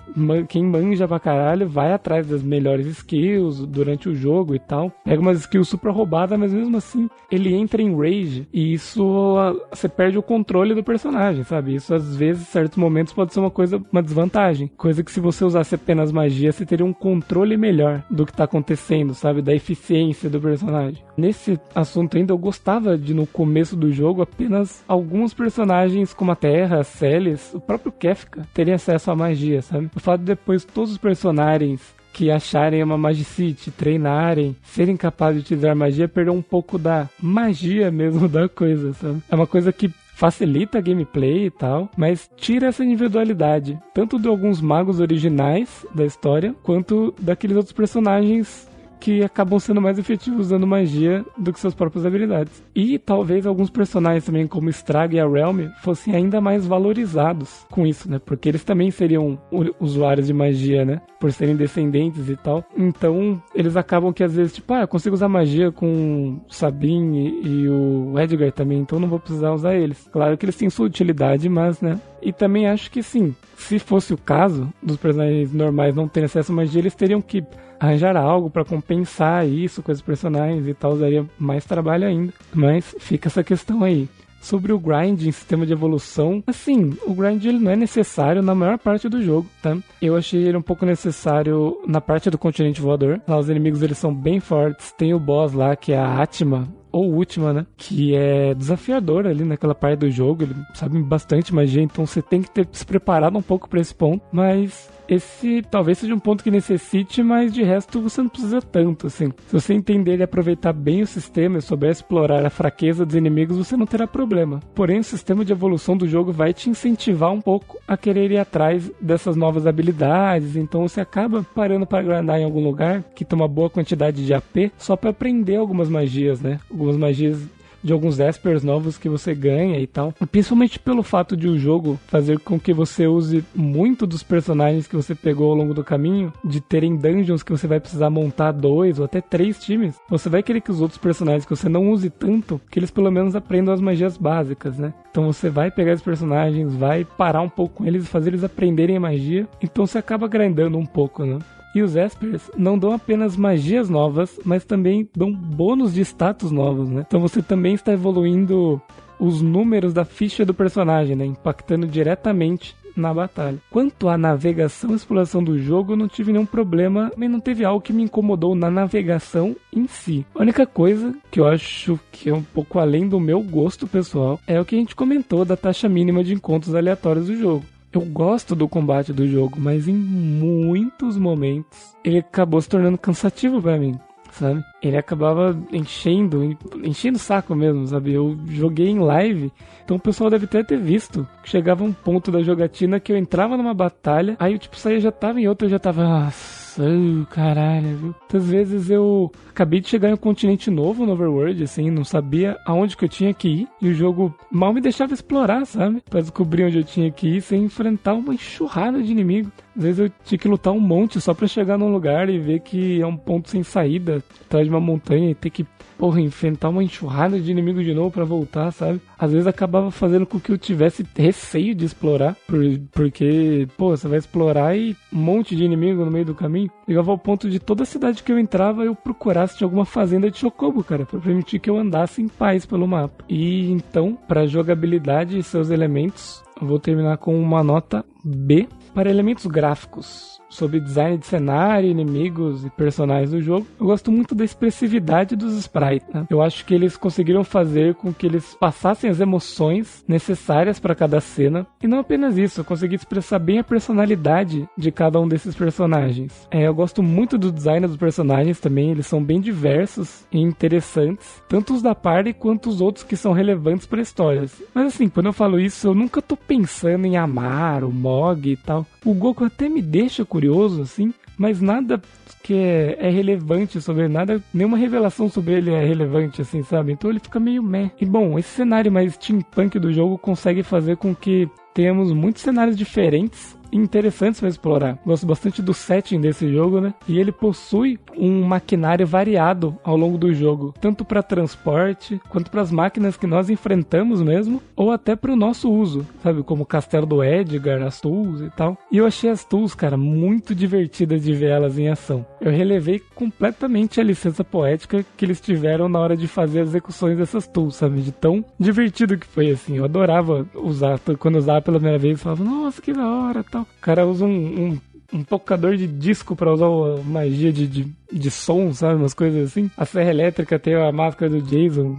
quem 0.50 0.64
manja 0.64 1.08
pra 1.08 1.20
caralho, 1.20 1.70
vai 1.70 1.94
atrás 1.94 2.28
das 2.28 2.42
melhores 2.42 2.88
skills 2.88 3.66
durante 3.68 4.10
o 4.10 4.16
jogo 4.16 4.56
e 4.56 4.60
tal. 4.60 4.92
Pega 5.04 5.22
umas 5.22 5.42
skills 5.42 5.70
super 5.70 5.92
roubadas, 5.92 6.38
mas 6.40 6.52
mesmo 6.52 6.78
assim 6.78 7.10
ele 7.32 7.54
entra 7.54 7.82
em 7.82 7.96
rage 7.96 8.48
e 8.52 8.78
isso 8.82 9.36
você 9.70 9.88
perde 9.88 10.18
o 10.18 10.24
controle 10.24 10.74
do 10.74 10.84
personagem, 10.84 11.44
sabe? 11.44 11.76
Isso 11.76 11.94
às 11.94 12.16
vezes, 12.16 12.42
em 12.42 12.52
certos 12.52 12.78
momentos, 12.78 13.14
pode 13.14 13.34
ser 13.34 13.40
uma 13.40 13.52
coisa, 13.52 13.82
uma 13.92 14.02
desvantagem. 14.02 14.68
Coisa 14.76 15.04
que 15.04 15.12
se 15.12 15.20
você 15.20 15.46
usasse 15.46 15.76
apenas 15.76 16.12
magia, 16.12 16.52
você 16.52 16.66
teria 16.66 16.86
um 16.86 16.94
controle 16.94 17.56
melhor 17.56 18.04
do 18.10 18.26
que 18.26 18.34
tá 18.34 18.44
acontecendo, 18.44 19.14
sabe? 19.14 19.42
Da 19.42 19.54
eficiência 19.54 20.30
do 20.30 20.42
personagem. 20.42 21.04
Nesse 21.16 21.60
assunto 21.74 22.18
ainda, 22.18 22.34
eu 22.34 22.38
gostava 22.38 22.98
de 22.98 23.14
no 23.14 23.28
começo 23.28 23.76
do 23.76 23.92
jogo 23.92 24.22
apenas 24.22 24.84
alguns 24.88 25.34
personagens 25.34 26.14
como 26.14 26.32
a 26.32 26.36
Terra 26.36 26.84
Celes, 26.84 27.54
o 27.54 27.60
próprio 27.60 27.92
Kefka 27.92 28.48
teria 28.54 28.76
acesso 28.76 29.12
à 29.12 29.16
magia, 29.16 29.62
sabe? 29.62 29.90
O 29.96 30.00
fato 30.00 30.22
de 30.22 30.26
depois 30.26 30.66
todos 30.66 30.92
os 30.92 30.98
personagens 30.98 32.01
que 32.14 32.32
acharem 32.32 32.84
uma 32.84 32.98
Magicite, 32.98 33.72
treinarem, 33.72 34.56
serem 34.64 34.98
capazes 34.98 35.42
de 35.42 35.46
utilizar 35.46 35.76
magia, 35.76 36.08
perder 36.08 36.32
um 36.32 36.42
pouco 36.42 36.78
da 36.78 37.10
magia 37.22 37.92
mesmo 37.92 38.28
da 38.28 38.48
coisa, 38.48 38.94
sabe? 38.94 39.22
É 39.30 39.36
uma 39.36 39.48
coisa 39.48 39.72
que 39.72 39.92
facilita 40.14 40.78
a 40.78 40.82
gameplay 40.82 41.48
e 41.48 41.50
tal, 41.50 41.90
mas 41.98 42.30
tira 42.38 42.68
essa 42.68 42.86
individualidade, 42.86 43.80
tanto 43.92 44.20
de 44.20 44.28
alguns 44.28 44.62
magos 44.62 45.00
originais 45.00 45.84
da 45.96 46.06
história, 46.06 46.54
quanto 46.62 47.12
daqueles 47.20 47.58
outros 47.58 47.74
personagens 47.74 48.70
que 49.02 49.24
acabam 49.24 49.60
sendo 49.60 49.82
mais 49.82 49.98
efetivos 49.98 50.46
usando 50.46 50.68
magia 50.68 51.26
do 51.36 51.52
que 51.52 51.60
suas 51.60 51.74
próprias 51.74 52.06
habilidades. 52.06 52.64
E 52.74 53.00
talvez 53.00 53.48
alguns 53.48 53.72
personagens 53.72 54.24
também, 54.24 54.46
como 54.46 54.70
Strag 54.70 55.16
e 55.16 55.20
a 55.20 55.28
Realm, 55.28 55.68
fossem 55.82 56.16
ainda 56.16 56.40
mais 56.40 56.68
valorizados 56.68 57.66
com 57.72 57.86
isso, 57.86 58.10
né? 58.10 58.22
Porque 58.24 58.48
eles 58.48 58.64
também 58.64 58.92
seriam 58.92 59.40
usuários 59.80 60.28
de 60.28 60.34
magia, 60.34 60.86
né? 60.86 61.02
Por 61.20 61.32
serem 61.32 61.56
descendentes 61.56 62.30
e 62.30 62.36
tal. 62.36 62.64
Então, 62.78 63.42
eles 63.56 63.76
acabam 63.76 64.14
que 64.14 64.24
às 64.24 64.36
vezes, 64.36 64.54
tipo, 64.54 64.72
ah, 64.74 64.82
eu 64.82 64.88
consigo 64.88 65.16
usar 65.16 65.28
magia 65.28 65.72
com 65.72 66.40
Sabine 66.48 67.42
e 67.44 67.68
o 67.68 68.14
Edgar 68.20 68.52
também, 68.52 68.80
então 68.80 69.00
não 69.00 69.08
vou 69.08 69.20
precisar 69.20 69.52
usar 69.52 69.76
eles. 69.76 70.08
Claro 70.12 70.38
que 70.38 70.46
eles 70.46 70.56
têm 70.56 70.70
sua 70.70 70.86
utilidade, 70.86 71.50
mas, 71.50 71.82
né? 71.82 72.00
E 72.22 72.32
também 72.32 72.68
acho 72.68 72.92
que 72.92 73.02
sim, 73.02 73.36
se 73.58 73.80
fosse 73.80 74.14
o 74.14 74.18
caso 74.18 74.72
dos 74.82 74.98
personagens 74.98 75.52
normais 75.52 75.96
não 75.96 76.08
terem 76.08 76.26
acesso 76.26 76.52
à 76.52 76.56
magia, 76.56 76.80
eles 76.80 76.94
teriam 76.94 77.20
que 77.20 77.44
arranjar 77.82 78.16
algo 78.16 78.50
para 78.50 78.64
compensar 78.64 79.48
isso 79.48 79.82
com 79.82 79.92
os 79.92 80.02
personagens 80.02 80.68
e 80.68 80.74
tal, 80.74 80.96
daria 80.96 81.26
mais 81.40 81.66
trabalho 81.66 82.08
ainda. 82.08 82.32
Mas 82.54 82.96
fica 83.00 83.28
essa 83.28 83.44
questão 83.44 83.84
aí. 83.84 84.08
Sobre 84.40 84.74
o 84.74 84.80
grind 84.80 85.22
em 85.22 85.32
sistema 85.32 85.68
de 85.68 85.74
evolução, 85.74 86.44
assim, 86.48 86.98
o 87.06 87.14
grind 87.14 87.46
ele 87.46 87.60
não 87.60 87.72
é 87.72 87.76
necessário 87.76 88.42
na 88.42 88.56
maior 88.56 88.80
parte 88.80 89.08
do 89.08 89.22
jogo, 89.22 89.48
tá? 89.62 89.78
Eu 90.02 90.16
achei 90.16 90.42
ele 90.42 90.58
um 90.58 90.64
pouco 90.64 90.84
necessário 90.84 91.80
na 91.88 92.02
parte 92.02 92.28
do 92.28 92.40
continente 92.40 92.82
voador. 92.82 93.22
Lá 93.28 93.38
os 93.38 93.50
inimigos 93.50 93.84
eles 93.84 94.00
são 94.00 94.12
bem 94.12 94.40
fortes. 94.40 94.92
Tem 94.94 95.14
o 95.14 95.20
boss 95.20 95.54
lá 95.54 95.76
que 95.76 95.94
é 95.94 95.98
a 95.98 96.24
Atma, 96.24 96.68
ou 96.92 97.14
última, 97.14 97.54
né? 97.54 97.68
Que 97.78 98.16
é 98.16 98.56
desafiador 98.56 99.28
ali 99.28 99.44
naquela 99.44 99.76
parte 99.76 100.00
do 100.00 100.10
jogo. 100.10 100.44
Ele 100.44 100.56
sabe 100.74 101.00
bastante 101.04 101.54
magia, 101.54 101.84
então 101.84 102.06
você 102.06 102.22
tem 102.22 102.42
que 102.42 102.50
ter 102.50 102.68
se 102.72 102.86
preparado 102.86 103.38
um 103.38 103.44
pouco 103.44 103.70
para 103.70 103.80
esse 103.80 103.94
ponto. 103.94 104.24
Mas 104.32 104.90
esse 105.12 105.62
talvez 105.70 105.98
seja 105.98 106.16
um 106.16 106.20
ponto 106.20 106.44
que 106.44 106.50
necessite, 106.50 107.22
mas 107.22 107.54
de 107.54 107.64
resto 107.64 108.02
você 108.02 108.22
não 108.22 108.30
precisa 108.30 108.62
tanto, 108.62 109.08
assim. 109.08 109.30
Se 109.48 109.54
você 109.54 109.74
entender 109.74 110.18
e 110.18 110.24
aproveitar 110.24 110.72
bem 110.72 111.02
o 111.02 111.08
sistema 111.08 111.58
e 111.58 111.62
souber 111.62 111.92
explorar 111.92 112.46
a 112.46 112.50
fraqueza 112.50 113.06
dos 113.06 113.16
inimigos, 113.16 113.58
você 113.58 113.76
não 113.76 113.86
terá 113.86 114.08
problema. 114.08 114.62
Porém, 114.74 115.00
o 115.00 115.04
sistema 115.04 115.44
de 115.44 115.52
evolução 115.52 115.98
do 115.98 116.08
jogo 116.08 116.32
vai 116.32 116.54
te 116.54 116.70
incentivar 116.70 117.32
um 117.32 117.42
pouco 117.42 117.78
a 117.86 117.98
querer 117.98 118.32
ir 118.32 118.38
atrás 118.38 118.90
dessas 119.02 119.36
novas 119.36 119.68
habilidades, 119.68 120.56
então 120.56 120.88
você 120.88 121.02
acaba 121.02 121.46
parando 121.54 121.86
para 121.86 122.04
grindar 122.04 122.40
em 122.40 122.46
algum 122.46 122.64
lugar 122.64 123.04
que 123.14 123.26
tem 123.26 123.38
uma 123.38 123.48
boa 123.48 123.70
quantidade 123.70 124.26
de 124.26 124.34
AP 124.34 124.72
só 124.78 124.96
para 124.96 125.10
aprender 125.10 125.58
algumas 125.58 125.90
magias, 125.90 126.40
né? 126.40 126.60
Algumas 126.70 126.96
magias 126.96 127.40
de 127.84 127.94
alguns 127.94 128.20
espers 128.20 128.64
novos 128.64 128.98
que 128.98 129.10
você 129.10 129.34
ganha 129.34 129.80
e 129.80 129.88
tal. 129.88 130.14
Principalmente 130.32 130.80
pelo 130.80 131.04
fato 131.04 131.36
de 131.36 131.48
o 131.48 131.58
jogo 131.58 132.00
fazer 132.08 132.40
com 132.40 132.60
que 132.60 132.74
você 132.74 133.08
use 133.08 133.44
muito 133.56 134.06
dos 134.08 134.24
personagens 134.24 134.88
que 134.88 134.96
você 134.96 135.16
pegou 135.16 135.50
ao 135.50 135.58
longo 135.58 135.74
do 135.74 135.84
caminho, 135.84 136.32
de 136.44 136.62
terem 136.62 136.96
dungeons 136.96 137.44
que 137.44 137.52
você 137.52 137.68
vai 137.68 137.80
precisar 137.80 138.10
montar 138.10 138.52
dois 138.52 139.00
ou 139.00 139.06
até 139.06 139.22
três 139.22 139.60
times. 139.60 139.96
Você 140.10 140.30
vai 140.30 140.44
querer 140.44 140.62
que 140.62 140.72
os 140.72 140.82
outros 140.82 140.98
personagens 140.98 141.46
que 141.46 141.56
você 141.56 141.70
não 141.70 141.90
use 141.92 142.10
tanto, 142.10 142.60
que 142.70 142.80
eles 142.80 142.92
pelo 142.92 143.12
menos 143.12 143.36
aprendam 143.36 143.74
as 143.74 143.82
magias 143.82 144.18
básicas, 144.18 144.78
né? 144.78 144.94
Então 145.10 145.26
você 145.26 145.50
vai 145.50 145.70
pegar 145.70 145.94
os 145.94 146.02
personagens, 146.02 146.74
vai 146.76 147.06
parar 147.06 147.42
um 147.42 147.50
pouco 147.50 147.76
com 147.76 147.86
eles 147.86 148.08
fazer 148.08 148.30
eles 148.30 148.44
aprenderem 148.44 149.00
magia. 149.00 149.48
Então 149.62 149.86
você 149.86 149.98
acaba 149.98 150.28
grindando 150.28 150.78
um 150.78 150.86
pouco, 150.86 151.26
né? 151.26 151.40
E 151.74 151.82
os 151.82 151.96
Espers 151.96 152.52
não 152.58 152.78
dão 152.78 152.92
apenas 152.92 153.36
magias 153.38 153.90
novas, 153.90 154.40
mas 154.44 154.66
também 154.66 155.08
dão 155.16 155.32
bônus 155.34 155.94
de 155.94 156.02
status 156.02 156.52
novos, 156.52 156.90
né? 156.90 157.06
Então 157.08 157.20
você 157.20 157.42
também 157.42 157.74
está 157.74 157.94
evoluindo 157.94 158.82
os 159.20 159.42
números 159.42 159.94
da 159.94 160.04
ficha 160.04 160.44
do 160.44 160.54
personagem, 160.54 161.16
né? 161.16 161.26
Impactando 161.26 161.88
diretamente 161.88 162.76
na 162.96 163.14
batalha. 163.14 163.58
Quanto 163.70 164.10
à 164.10 164.18
navegação 164.18 164.92
e 164.92 164.96
exploração 164.96 165.44
do 165.44 165.58
jogo, 165.58 165.94
eu 165.94 165.98
não 165.98 166.08
tive 166.08 166.32
nenhum 166.32 166.46
problema, 166.46 167.12
mas 167.16 167.30
não 167.30 167.40
teve 167.40 167.64
algo 167.64 167.82
que 167.82 167.94
me 167.94 168.04
incomodou 168.04 168.56
na 168.56 168.70
navegação 168.70 169.56
em 169.74 169.88
si. 169.88 170.26
A 170.36 170.42
única 170.42 170.66
coisa 170.66 171.16
que 171.30 171.40
eu 171.40 171.48
acho 171.48 172.00
que 172.12 172.30
é 172.30 172.34
um 172.34 172.44
pouco 172.44 172.80
além 172.80 173.08
do 173.08 173.20
meu 173.20 173.42
gosto 173.42 173.88
pessoal 173.88 174.40
é 174.46 174.60
o 174.60 174.66
que 174.66 174.76
a 174.76 174.80
gente 174.80 174.96
comentou 174.96 175.46
da 175.46 175.56
taxa 175.56 175.88
mínima 175.88 176.24
de 176.24 176.34
encontros 176.34 176.76
aleatórios 176.76 177.28
do 177.28 177.36
jogo 177.36 177.64
eu 177.94 178.02
gosto 178.02 178.56
do 178.56 178.68
combate 178.68 179.12
do 179.12 179.28
jogo, 179.28 179.60
mas 179.60 179.88
em 179.88 179.94
muitos 179.94 181.18
momentos 181.18 181.96
ele 182.04 182.20
acabou 182.20 182.62
se 182.62 182.70
tornando 182.70 182.98
cansativo 182.98 183.62
para 183.62 183.78
mim, 183.78 184.00
sabe? 184.32 184.64
Ele 184.82 184.98
acabava 184.98 185.58
enchendo, 185.72 186.58
enchendo 186.84 187.18
o 187.18 187.22
saco 187.22 187.54
mesmo, 187.54 187.86
sabe? 187.88 188.14
Eu 188.14 188.38
joguei 188.48 188.88
em 188.88 189.00
live, 189.00 189.52
então 189.84 189.98
o 189.98 190.00
pessoal 190.00 190.30
deve 190.30 190.46
até 190.46 190.64
ter 190.64 190.78
visto. 190.78 191.28
Chegava 191.44 191.84
um 191.84 191.92
ponto 191.92 192.32
da 192.32 192.42
jogatina 192.42 193.00
que 193.00 193.12
eu 193.12 193.18
entrava 193.18 193.58
numa 193.58 193.74
batalha, 193.74 194.36
aí 194.40 194.54
eu 194.54 194.60
tipo 194.60 194.78
saía 194.78 195.00
já 195.00 195.12
tava 195.12 195.42
em 195.42 195.48
outra, 195.48 195.66
eu 195.66 195.72
já 195.72 195.80
tava. 195.80 196.32
Nossa, 196.72 197.28
caralho, 197.30 197.98
viu? 197.98 198.16
Muitas 198.22 198.48
vezes 198.48 198.90
eu 198.90 199.30
acabei 199.50 199.82
de 199.82 199.90
chegar 199.90 200.10
em 200.10 200.14
um 200.14 200.18
continente 200.18 200.72
novo 200.72 201.06
no 201.06 201.12
Overworld, 201.14 201.62
assim, 201.64 201.90
não 201.92 202.06
sabia 202.06 202.58
aonde 202.66 202.96
que 202.96 203.04
eu 203.04 203.10
tinha 203.10 203.34
que 203.34 203.48
ir, 203.50 203.68
e 203.82 203.90
o 203.90 203.94
jogo 203.94 204.34
mal 204.50 204.74
me 204.74 204.80
deixava 204.80 205.14
explorar, 205.14 205.66
sabe? 205.66 206.02
Pra 206.10 206.22
descobrir 206.22 206.64
onde 206.64 206.78
eu 206.78 206.84
tinha 206.84 207.12
que 207.12 207.28
ir 207.28 207.42
sem 207.42 207.64
enfrentar 207.64 208.14
uma 208.14 208.34
enxurrada 208.34 209.04
de 209.04 209.12
inimigos. 209.12 209.52
Às 209.76 209.84
vezes 209.84 210.00
eu 210.00 210.12
tinha 210.24 210.38
que 210.38 210.48
lutar 210.48 210.74
um 210.74 210.80
monte 210.80 211.20
só 211.22 211.34
pra 211.34 211.48
chegar 211.48 211.78
num 211.78 211.92
lugar 211.92 212.30
e 212.30 212.38
ver 212.38 212.60
que 212.60 213.02
é 213.02 213.06
um 213.06 213.18
ponto 213.18 213.50
sem 213.50 213.64
saída, 213.64 214.24
atrás 214.46 214.66
de 214.66 214.70
uma 214.70 214.82
montanha, 214.82 215.30
e 215.30 215.36
ter 215.36 215.50
que 215.50 215.66
porra, 216.02 216.20
enfrentar 216.20 216.70
uma 216.70 216.84
enxurrada 216.84 217.40
de 217.40 217.52
inimigos 217.52 217.86
de 217.86 217.94
novo 217.94 218.10
para 218.10 218.26
voltar, 218.26 218.72
sabe? 218.72 219.00
Às 219.20 219.32
vezes 219.32 219.46
acabava 219.46 219.92
fazendo 219.92 220.26
com 220.26 220.40
que 220.40 220.52
eu 220.52 220.58
tivesse 220.58 221.06
receio 221.16 221.76
de 221.76 221.86
explorar, 221.86 222.36
por, 222.48 222.60
porque, 222.92 223.68
pô, 223.78 223.96
você 223.96 224.08
vai 224.08 224.18
explorar 224.18 224.76
e 224.76 224.98
um 225.14 225.20
monte 225.20 225.56
de 225.56 225.64
inimigo 225.64 226.04
no 226.04 226.10
meio 226.10 226.26
do 226.26 226.34
caminho. 226.34 226.72
Chegava 226.88 227.12
ao 227.12 227.20
ponto 227.20 227.48
de 227.48 227.60
toda 227.60 227.86
cidade 227.86 228.24
que 228.24 228.32
eu 228.32 228.40
entrava 228.40 228.84
eu 228.84 228.96
procurasse 228.96 229.60
de 229.60 229.64
alguma 229.64 229.86
fazenda 229.86 230.32
de 230.32 230.40
chocobo, 230.40 230.84
cara, 230.84 231.06
para 231.06 231.20
permitir 231.20 231.60
que 231.60 231.70
eu 231.70 231.78
andasse 231.78 232.20
em 232.20 232.28
paz 232.28 232.66
pelo 232.66 232.88
mapa. 232.88 233.24
E 233.30 233.72
então, 233.72 234.18
para 234.28 234.48
jogabilidade 234.48 235.38
e 235.38 235.44
seus 235.44 235.70
elementos, 235.70 236.44
eu 236.60 236.68
vou 236.68 236.80
terminar 236.80 237.18
com 237.18 237.40
uma 237.40 237.64
nota 237.64 238.04
B 238.24 238.68
para 238.94 239.10
elementos 239.10 239.46
gráficos 239.48 240.41
sobre 240.52 240.80
design 240.80 241.18
de 241.18 241.26
cenário, 241.26 241.90
inimigos 241.90 242.66
e 242.66 242.70
personagens 242.70 243.32
do 243.32 243.42
jogo. 243.42 243.66
Eu 243.80 243.88
gosto 243.88 244.12
muito 244.12 244.36
da 244.36 244.44
expressividade 244.44 245.36
dos 245.36 245.58
sprites. 245.58 246.08
Né? 246.14 246.28
Eu 246.30 246.42
acho 246.42 246.66
que 246.66 246.74
eles 246.74 246.96
conseguiram 246.98 247.44
fazer 247.44 247.96
com 247.96 248.14
que 248.14 248.28
eles 248.28 248.56
passassem 248.60 249.10
as 249.10 249.20
emoções 249.20 250.04
necessárias 250.08 250.80
para 250.80 250.94
cada 250.94 251.20
cena. 251.20 251.66
E 251.82 251.88
não 251.88 252.00
apenas 252.00 252.38
isso, 252.38 252.62
eu 252.62 252.66
consegui 252.66 252.96
expressar 252.96 253.40
bem 253.40 253.60
a 253.60 253.64
personalidade 253.64 254.68
de 254.78 254.92
cada 254.92 255.20
um 255.20 255.28
desses 255.28 255.56
personagens. 255.56 256.48
É, 256.52 256.68
eu 256.68 256.76
gosto 256.76 257.02
muito 257.02 257.38
do 257.38 257.52
design 257.52 257.88
dos 257.88 257.98
personagens 257.98 258.60
também, 258.60 258.92
eles 258.92 259.08
são 259.08 259.24
bem 259.24 259.40
diversos 259.40 260.26
e 260.32 260.40
interessantes, 260.40 261.42
tanto 261.48 261.74
os 261.74 261.82
da 261.82 261.96
party 261.96 262.34
quanto 262.34 262.70
os 262.70 262.82
outros 262.82 263.04
que 263.04 263.16
são 263.16 263.32
relevantes 263.32 263.86
para 263.86 264.02
histórias. 264.02 264.62
Mas 264.74 264.88
assim, 264.88 265.08
quando 265.08 265.28
eu 265.28 265.34
falo 265.34 265.60
isso, 265.60 265.88
eu 265.88 265.96
nunca 265.96 266.22
tô 266.22 266.36
pensando 266.36 267.06
em 267.06 267.18
amar 267.18 267.84
o 267.84 267.92
Mog 267.92 268.50
e 268.50 268.58
tal. 268.58 268.86
O 269.06 269.14
Goku 269.14 269.46
até 269.46 269.70
me 269.70 269.82
deixa 269.82 270.26
curioso, 270.42 270.82
assim, 270.82 271.14
mas 271.38 271.62
nada 271.62 272.02
que 272.42 272.56
é, 272.56 272.98
é, 273.00 273.10
relevante 273.12 273.80
sobre 273.80 274.06
ele, 274.06 274.14
nada, 274.14 274.42
nenhuma 274.52 274.76
revelação 274.76 275.30
sobre 275.30 275.54
ele 275.54 275.72
é 275.72 275.86
relevante, 275.86 276.42
assim, 276.42 276.64
sabe? 276.64 276.92
Então 276.92 277.12
ele 277.12 277.20
fica 277.20 277.40
meio 277.40 277.62
meh. 277.62 277.92
E 278.02 278.06
bom, 278.06 278.40
esse 278.40 278.50
cenário 278.50 278.92
mais 278.92 279.14
steampunk 279.14 279.78
do 279.78 279.94
jogo 279.94 280.18
consegue 280.18 280.64
fazer 280.64 280.98
com 280.98 281.14
que 281.14 281.48
tenhamos 281.76 282.12
muitos 282.12 282.42
cenários 282.42 282.76
diferentes 282.76 283.56
interessantes 283.72 284.40
para 284.40 284.50
explorar. 284.50 284.98
Gosto 285.06 285.26
bastante 285.26 285.62
do 285.62 285.74
setting 285.74 286.20
desse 286.20 286.52
jogo, 286.52 286.82
né? 286.82 286.94
E 287.08 287.20
ele 287.20 287.32
possui 287.32 288.00
um 288.18 288.44
maquinário 288.44 289.06
variado 289.08 289.78
ao 289.84 289.96
longo 289.96 290.18
do 290.18 290.34
jogo, 290.34 290.74
tanto 290.80 291.06
para 291.06 291.24
transporte 291.24 292.22
quanto 292.30 292.52
para 292.52 292.62
as 292.62 292.72
máquinas 292.72 293.18
que 293.18 293.28
nós 293.28 293.50
enfrentamos 293.50 294.22
mesmo, 294.22 294.62
ou 294.76 294.92
até 294.92 295.16
para 295.16 295.32
o 295.32 295.36
nosso 295.36 295.72
uso, 295.72 296.06
sabe? 296.22 296.44
Como 296.44 296.64
o 296.64 296.66
castelo 296.66 297.06
do 297.06 297.24
Edgar, 297.24 297.82
as 297.82 298.02
tools 298.02 298.42
e 298.42 298.50
tal. 298.50 298.78
E 298.92 298.98
eu 298.98 299.06
achei 299.06 299.30
as 299.30 299.44
tools, 299.44 299.74
cara, 299.74 299.98
muito 299.98 300.54
divertidas 300.54 301.24
de 301.24 301.34
ver 301.34 301.52
elas 301.52 301.78
em 301.78 301.90
ação. 301.90 302.26
Eu 302.40 302.52
relevei 302.52 303.02
completamente 303.16 304.00
a 304.00 304.04
licença 304.04 304.44
poética 304.44 305.06
que 305.16 305.26
eles 305.26 305.40
tiveram 305.40 305.88
na 305.88 306.00
hora 306.00 306.18
de 306.18 306.28
fazer 306.28 306.62
as 306.62 306.70
execuções 306.70 307.18
dessas 307.18 307.48
tools, 307.48 307.76
sabe? 307.76 308.02
De 308.02 308.12
tão 308.12 308.44
divertido 308.60 309.18
que 309.18 309.28
foi 309.28 309.52
assim. 309.52 309.78
Eu 309.78 309.86
adorava 309.86 310.48
usar, 310.56 311.00
quando 311.20 311.36
usava 311.38 311.62
pela 311.62 311.78
primeira 311.78 312.00
vez, 312.00 312.14
eu 312.14 312.24
falava, 312.24 312.44
nossa, 312.44 312.82
que 312.82 312.94
da 312.94 313.08
hora, 313.08 313.44
tal. 313.44 313.61
O 313.62 313.82
cara 313.82 314.06
usa 314.06 314.26
um, 314.26 314.30
um 314.30 314.80
um 315.14 315.24
tocador 315.24 315.76
de 315.76 315.88
disco 315.88 316.36
para 316.36 316.54
usar 316.54 316.70
uma 316.70 316.98
magia 317.04 317.52
de, 317.52 317.68
de, 317.68 317.88
de 318.12 318.32
som, 318.32 318.74
sabe? 318.74 318.96
Umas 318.96 319.14
coisas 319.14 319.50
assim. 319.50 319.70
A 319.76 319.86
serra 319.86 320.10
elétrica 320.10 320.58
tem 320.58 320.76
a 320.76 320.92
máscara 320.92 321.30
do 321.30 321.42
Jason. 321.42 321.98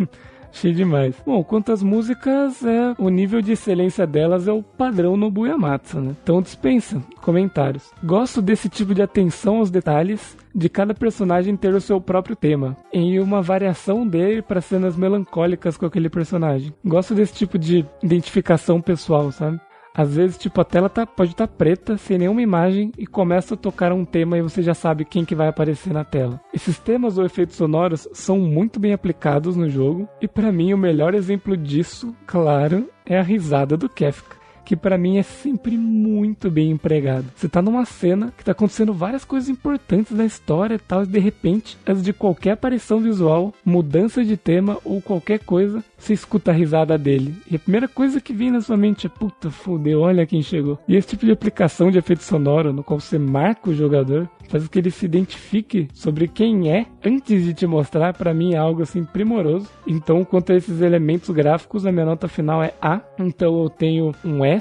Achei 0.50 0.72
demais. 0.72 1.14
Bom, 1.26 1.44
quanto 1.44 1.72
às 1.72 1.82
músicas, 1.82 2.64
é, 2.64 2.94
o 2.98 3.10
nível 3.10 3.40
de 3.42 3.52
excelência 3.52 4.06
delas 4.06 4.48
é 4.48 4.52
o 4.52 4.62
padrão 4.62 5.16
no 5.16 5.30
Buyamatsu, 5.30 6.00
né? 6.00 6.16
Então 6.22 6.40
dispensa 6.40 7.02
comentários. 7.20 7.92
Gosto 8.02 8.40
desse 8.40 8.68
tipo 8.68 8.94
de 8.94 9.02
atenção 9.02 9.58
aos 9.58 9.70
detalhes 9.70 10.36
de 10.54 10.68
cada 10.68 10.94
personagem 10.94 11.56
ter 11.56 11.74
o 11.74 11.80
seu 11.80 12.00
próprio 12.00 12.34
tema, 12.34 12.76
em 12.92 13.20
uma 13.20 13.42
variação 13.42 14.06
dele 14.06 14.42
para 14.42 14.60
cenas 14.60 14.96
melancólicas 14.96 15.76
com 15.76 15.86
aquele 15.86 16.08
personagem. 16.08 16.72
Gosto 16.84 17.14
desse 17.14 17.34
tipo 17.34 17.58
de 17.58 17.84
identificação 18.02 18.80
pessoal, 18.80 19.30
sabe? 19.30 19.60
Às 19.98 20.14
vezes, 20.14 20.38
tipo, 20.38 20.60
a 20.60 20.64
tela 20.64 20.88
tá, 20.88 21.04
pode 21.04 21.32
estar 21.32 21.48
tá 21.48 21.52
preta, 21.52 21.96
sem 21.96 22.18
nenhuma 22.18 22.40
imagem, 22.40 22.92
e 22.96 23.04
começa 23.04 23.54
a 23.54 23.56
tocar 23.56 23.92
um 23.92 24.04
tema 24.04 24.38
e 24.38 24.42
você 24.42 24.62
já 24.62 24.72
sabe 24.72 25.04
quem 25.04 25.24
que 25.24 25.34
vai 25.34 25.48
aparecer 25.48 25.92
na 25.92 26.04
tela. 26.04 26.40
Esses 26.54 26.78
temas 26.78 27.18
ou 27.18 27.26
efeitos 27.26 27.56
sonoros 27.56 28.06
são 28.12 28.38
muito 28.38 28.78
bem 28.78 28.92
aplicados 28.92 29.56
no 29.56 29.68
jogo, 29.68 30.08
e 30.22 30.28
para 30.28 30.52
mim 30.52 30.72
o 30.72 30.78
melhor 30.78 31.16
exemplo 31.16 31.56
disso, 31.56 32.14
claro, 32.28 32.88
é 33.04 33.18
a 33.18 33.22
risada 33.22 33.76
do 33.76 33.88
Kefka 33.88 34.37
que 34.68 34.76
para 34.76 34.98
mim 34.98 35.16
é 35.16 35.22
sempre 35.22 35.78
muito 35.78 36.50
bem 36.50 36.70
empregado. 36.70 37.24
Você 37.34 37.48
tá 37.48 37.62
numa 37.62 37.86
cena 37.86 38.34
que 38.36 38.44
tá 38.44 38.52
acontecendo 38.52 38.92
várias 38.92 39.24
coisas 39.24 39.48
importantes 39.48 40.14
da 40.14 40.26
história 40.26 40.74
e 40.74 40.78
tal, 40.78 41.04
e 41.04 41.06
de 41.06 41.18
repente, 41.18 41.78
antes 41.86 42.02
de 42.02 42.12
qualquer 42.12 42.50
aparição 42.50 43.00
visual, 43.00 43.54
mudança 43.64 44.22
de 44.22 44.36
tema 44.36 44.76
ou 44.84 45.00
qualquer 45.00 45.38
coisa, 45.38 45.82
você 45.96 46.12
escuta 46.12 46.50
a 46.50 46.54
risada 46.54 46.98
dele. 46.98 47.34
E 47.50 47.56
a 47.56 47.58
primeira 47.58 47.88
coisa 47.88 48.20
que 48.20 48.34
vem 48.34 48.50
na 48.50 48.60
sua 48.60 48.76
mente 48.76 49.06
é, 49.06 49.10
puta, 49.10 49.50
fudeu, 49.50 50.02
olha 50.02 50.26
quem 50.26 50.42
chegou. 50.42 50.78
E 50.86 50.96
esse 50.96 51.08
tipo 51.08 51.24
de 51.24 51.32
aplicação 51.32 51.90
de 51.90 51.96
efeito 51.96 52.22
sonoro, 52.22 52.70
no 52.70 52.84
qual 52.84 53.00
você 53.00 53.18
marca 53.18 53.70
o 53.70 53.74
jogador, 53.74 54.28
faz 54.48 54.64
com 54.64 54.70
que 54.70 54.78
ele 54.78 54.90
se 54.90 55.06
identifique 55.06 55.88
sobre 55.94 56.26
quem 56.26 56.70
é 56.70 56.86
antes 57.04 57.44
de 57.44 57.54
te 57.54 57.66
mostrar, 57.66 58.14
para 58.14 58.34
mim 58.34 58.54
é 58.54 58.58
algo 58.58 58.82
assim 58.82 59.04
primoroso. 59.04 59.68
Então, 59.86 60.24
quanto 60.24 60.52
a 60.52 60.56
esses 60.56 60.80
elementos 60.80 61.30
gráficos, 61.30 61.86
a 61.86 61.92
minha 61.92 62.04
nota 62.04 62.28
final 62.28 62.62
é 62.62 62.72
A. 62.80 63.00
Então 63.18 63.62
eu 63.62 63.70
tenho 63.70 64.12
um 64.24 64.44
S, 64.44 64.57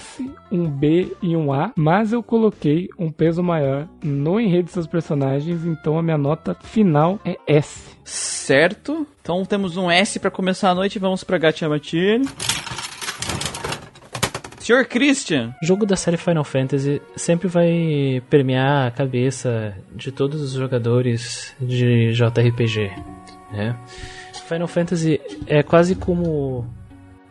um 0.51 0.69
B 0.69 1.15
e 1.21 1.35
um 1.35 1.53
A, 1.53 1.71
mas 1.75 2.11
eu 2.11 2.23
coloquei 2.23 2.89
um 2.97 3.11
peso 3.11 3.43
maior 3.43 3.87
no 4.03 4.39
enredo 4.39 4.65
dos 4.65 4.73
seus 4.73 4.87
personagens, 4.87 5.65
então 5.65 5.97
a 5.97 6.03
minha 6.03 6.17
nota 6.17 6.55
final 6.55 7.19
é 7.23 7.37
S. 7.47 7.95
Certo. 8.03 9.05
Então 9.21 9.43
temos 9.45 9.77
um 9.77 9.91
S 9.91 10.19
para 10.19 10.31
começar 10.31 10.69
a 10.69 10.75
noite, 10.75 10.99
vamos 10.99 11.23
para 11.23 11.37
Gatia 11.37 11.67
Matine. 11.69 12.25
Senhor 14.67 14.83
Christian. 14.85 15.55
Jogo 15.63 15.85
da 15.85 15.95
série 15.95 16.17
Final 16.17 16.43
Fantasy 16.43 17.01
sempre 17.15 17.47
vai 17.47 18.21
permear 18.29 18.87
a 18.87 18.91
cabeça 18.91 19.73
de 19.95 20.11
todos 20.11 20.41
os 20.41 20.51
jogadores 20.51 21.55
de 21.57 22.11
JRPG, 22.11 22.91
né? 23.51 23.77
Final 24.47 24.67
Fantasy 24.67 25.21
é 25.45 25.63
quase 25.63 25.95
como 25.95 26.67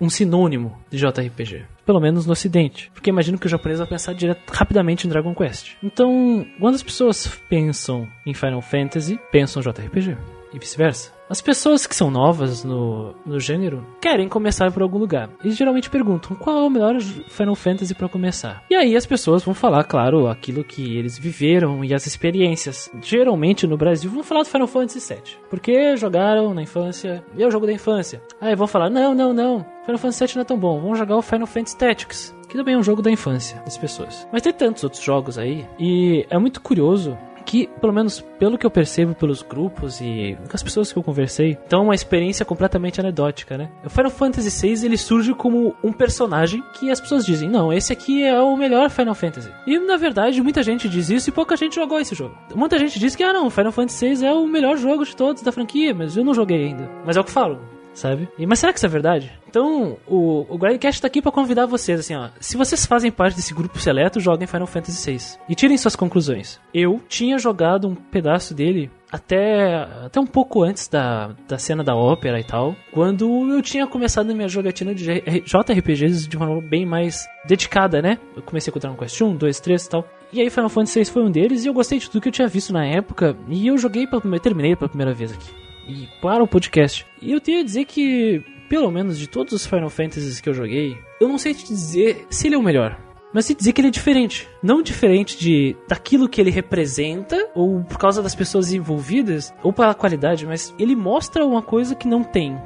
um 0.01 0.11
sinônimo 0.11 0.77
de 0.91 0.99
JRPG. 0.99 1.65
Pelo 1.85 2.01
menos 2.01 2.27
no 2.27 2.33
ocidente. 2.33 2.91
Porque 2.93 3.11
imagino 3.11 3.39
que 3.39 3.47
o 3.47 3.49
japonês 3.49 3.79
vai 3.79 3.89
pensar 3.89 4.13
direto, 4.13 4.51
rapidamente 4.51 5.07
em 5.07 5.11
Dragon 5.11 5.35
Quest. 5.35 5.75
Então, 5.83 6.47
quando 6.59 6.75
as 6.75 6.83
pessoas 6.83 7.27
pensam 7.49 8.09
em 8.27 8.35
Final 8.35 8.61
Fantasy, 8.61 9.19
pensam 9.31 9.63
JRPG. 9.63 10.17
E 10.53 10.59
vice-versa. 10.59 11.16
As 11.29 11.41
pessoas 11.41 11.87
que 11.87 11.97
são 11.97 12.11
novas 12.11 12.63
no, 12.63 13.13
no 13.25 13.41
gênero 13.41 13.85
querem 14.01 14.29
começar 14.29 14.71
por 14.71 14.83
algum 14.83 14.99
lugar. 14.99 15.29
E 15.45 15.51
geralmente 15.51 15.91
perguntam 15.91 16.37
qual 16.37 16.59
é 16.59 16.63
o 16.63 16.71
melhor 16.71 17.01
Final 17.01 17.57
Fantasy 17.57 17.95
para 17.95 18.09
começar. 18.09 18.63
E 18.71 18.77
aí 18.77 18.97
as 18.97 19.05
pessoas 19.05 19.43
vão 19.43 19.53
falar, 19.53 19.83
claro, 19.85 20.29
aquilo 20.29 20.63
que 20.63 20.97
eles 20.97 21.19
viveram 21.19 21.85
e 21.85 21.93
as 21.93 22.07
experiências. 22.07 22.89
Geralmente 23.03 23.67
no 23.67 23.77
Brasil 23.77 24.11
vão 24.11 24.23
falar 24.23 24.43
do 24.43 24.49
Final 24.49 24.69
Fantasy 24.69 25.15
VII. 25.15 25.39
Porque 25.51 25.97
jogaram 25.97 26.55
na 26.55 26.63
infância. 26.63 27.25
E 27.37 27.43
é 27.43 27.47
o 27.47 27.51
jogo 27.51 27.67
da 27.67 27.73
infância. 27.73 28.23
Aí 28.41 28.55
vão 28.55 28.69
falar: 28.69 28.89
não, 28.89 29.15
não, 29.15 29.33
não. 29.33 29.67
Final 29.85 29.99
Fantasy 29.99 30.27
VII 30.27 30.35
não 30.37 30.43
é 30.43 30.45
tão 30.45 30.59
bom. 30.59 30.81
Vamos 30.81 30.99
jogar 30.99 31.17
o 31.17 31.23
Final 31.23 31.47
Fantasy 31.47 31.77
Tactics. 31.77 32.37
Que 32.49 32.57
também 32.57 32.75
é 32.75 32.79
um 32.79 32.83
jogo 32.83 33.03
da 33.03 33.11
infância 33.11 33.61
das 33.65 33.77
pessoas. 33.77 34.27
Mas 34.33 34.43
tem 34.43 34.53
tantos 34.53 34.85
outros 34.85 35.03
jogos 35.03 35.37
aí. 35.37 35.67
E 35.79 36.25
é 36.31 36.39
muito 36.39 36.61
curioso 36.61 37.19
que, 37.47 37.69
pelo 37.81 37.93
menos 37.93 38.21
pelo 38.39 38.59
que 38.59 38.67
eu 38.67 38.71
percebo 38.71 39.15
pelos 39.15 39.41
grupos 39.41 40.01
e 40.01 40.37
com 40.49 40.55
as 40.55 40.63
pessoas 40.63 40.93
que 40.93 40.99
eu 40.99 41.03
conversei, 41.03 41.57
então 41.67 41.81
é 41.81 41.83
uma 41.85 41.95
experiência 41.95 42.45
completamente 42.45 43.01
anedótica, 43.01 43.57
né? 43.57 43.71
O 43.85 43.89
Final 43.89 44.11
Fantasy 44.11 44.51
VI 44.51 44.85
ele 44.85 44.99
surge 44.99 45.33
como 45.33 45.75
um 45.83 45.93
personagem 45.93 46.63
que 46.75 46.91
as 46.91 47.01
pessoas 47.01 47.25
dizem, 47.25 47.49
não, 47.49 47.73
esse 47.73 47.93
aqui 47.93 48.25
é 48.25 48.41
o 48.41 48.57
melhor 48.57 48.91
Final 48.91 49.15
Fantasy. 49.15 49.51
E 49.67 49.79
na 49.79 49.97
verdade 49.97 50.43
muita 50.43 50.63
gente 50.63 50.89
diz 50.89 51.09
isso 51.09 51.31
e 51.31 51.33
pouca 51.33 51.57
gente 51.57 51.77
jogou 51.77 52.01
esse 52.01 52.15
jogo. 52.15 52.37
Muita 52.55 52.79
gente 52.79 52.99
diz 52.99 53.15
que 53.15 53.23
ah 53.23 53.33
não, 53.33 53.49
Final 53.49 53.73
Fantasy 53.73 54.17
VI 54.17 54.27
é 54.27 54.33
o 54.35 54.47
melhor 54.47 54.77
jogo 54.77 55.05
de 55.05 55.15
todos 55.15 55.43
da 55.43 55.53
franquia, 55.53 55.95
mas 55.95 56.17
eu 56.17 56.25
não 56.25 56.35
joguei 56.35 56.65
ainda. 56.65 56.91
Mas 57.07 57.17
é 57.17 57.21
o 57.21 57.25
que 57.25 57.31
falo 57.31 57.76
sabe? 57.97 58.29
E, 58.39 58.47
mas 58.47 58.59
será 58.59 58.73
que 58.73 58.79
isso 58.79 58.87
é 58.87 58.91
verdade? 58.91 59.33
Então, 59.49 59.97
o, 60.07 60.47
o 60.49 60.59
Grindcast 60.59 61.01
tá 61.01 61.09
aqui 61.09 61.23
para 61.23 61.33
convidar 61.33 61.67
vocês, 61.67 61.99
assim, 61.99 62.15
ó. 62.15 62.29
Se 62.39 62.57
vocês 62.57 62.85
fazem 62.87 63.11
parte 63.11 63.37
desse 63.37 63.55
grupo 63.55 63.81
seleto, 63.81 64.21
joguem 64.21 64.47
Final 64.47 64.67
Fantasy 64.67 65.13
VI. 65.13 65.39
E 65.49 65.55
tirem 65.55 65.79
suas 65.79 65.97
conclusões. 65.97 66.61
Eu 66.73 67.01
tinha 67.09 67.39
jogado 67.39 67.89
um 67.89 67.95
pedaço 67.95 68.55
dele 68.55 68.91
até, 69.11 69.77
até 70.05 70.21
um 70.21 70.27
pouco 70.27 70.63
antes 70.63 70.89
da, 70.89 71.31
da 71.49 71.59
cena 71.59 71.83
da 71.83 71.95
ópera 71.95 72.39
e 72.39 72.45
tal, 72.45 72.77
quando 72.93 73.49
eu 73.51 73.63
tinha 73.63 73.87
começado 73.87 74.31
a 74.31 74.35
minha 74.35 74.49
jogatina 74.49 74.95
de 74.95 75.23
JRPGs 75.45 76.29
de 76.29 76.37
uma 76.37 76.47
forma 76.47 76.69
bem 76.69 76.85
mais 76.85 77.27
dedicada, 77.47 78.03
né? 78.03 78.19
Eu 78.37 78.43
comecei 78.43 78.73
com 78.73 78.79
Dragon 78.79 78.97
Quest 78.97 79.21
1, 79.21 79.37
2, 79.37 79.61
3 79.61 79.85
e 79.85 79.89
tal. 79.89 80.09
E 80.33 80.41
aí 80.41 80.51
Final 80.51 80.69
Fantasy 80.69 80.99
VI 80.99 81.05
foi 81.07 81.23
um 81.23 81.31
deles 81.31 81.65
e 81.65 81.69
eu 81.69 81.73
gostei 81.73 81.99
de 81.99 82.11
tudo 82.11 82.21
que 82.21 82.29
eu 82.29 82.33
tinha 82.33 82.49
visto 82.49 82.73
na 82.73 82.85
época 82.85 83.37
e 83.49 83.67
eu 83.67 83.79
joguei 83.79 84.07
pela 84.07 84.21
terminei 84.41 84.77
pela 84.77 84.89
primeira 84.89 85.15
vez 85.15 85.33
aqui 85.33 85.66
e 85.87 86.09
para 86.21 86.43
o 86.43 86.49
podcast. 86.49 87.07
E 87.21 87.33
eu 87.33 87.41
tenho 87.41 87.61
a 87.61 87.65
dizer 87.65 87.85
que, 87.85 88.43
pelo 88.69 88.91
menos 88.91 89.19
de 89.19 89.29
todos 89.29 89.53
os 89.53 89.67
Final 89.67 89.91
Fantasies 89.91 90.41
que 90.41 90.49
eu 90.49 90.55
joguei, 90.55 90.99
eu 91.21 91.29
não 91.29 91.39
sei 91.39 91.55
te 91.55 91.65
dizer 91.67 92.27
se 92.29 92.49
ele 92.49 92.55
é 92.55 92.59
o 92.59 92.63
melhor. 92.63 92.99
Mas 93.33 93.45
sei 93.45 93.55
dizer 93.55 93.73
que 93.73 93.81
ele 93.81 93.89
é 93.89 93.91
diferente. 93.91 94.49
Não 94.63 94.81
diferente 94.81 95.39
de 95.39 95.77
daquilo 95.89 96.29
que 96.29 96.41
ele 96.41 96.51
representa, 96.51 97.51
ou 97.55 97.83
por 97.85 97.99
causa 97.99 98.23
das 98.23 98.35
pessoas 98.35 98.73
envolvidas, 98.73 99.53
ou 99.63 99.73
pela 99.73 99.95
qualidade, 99.95 100.47
mas 100.47 100.75
ele 100.79 100.97
mostra 100.97 101.45
uma 101.45 101.61
coisa 101.61 101.95
que 101.95 102.09
não 102.09 102.25
tem 102.25 102.57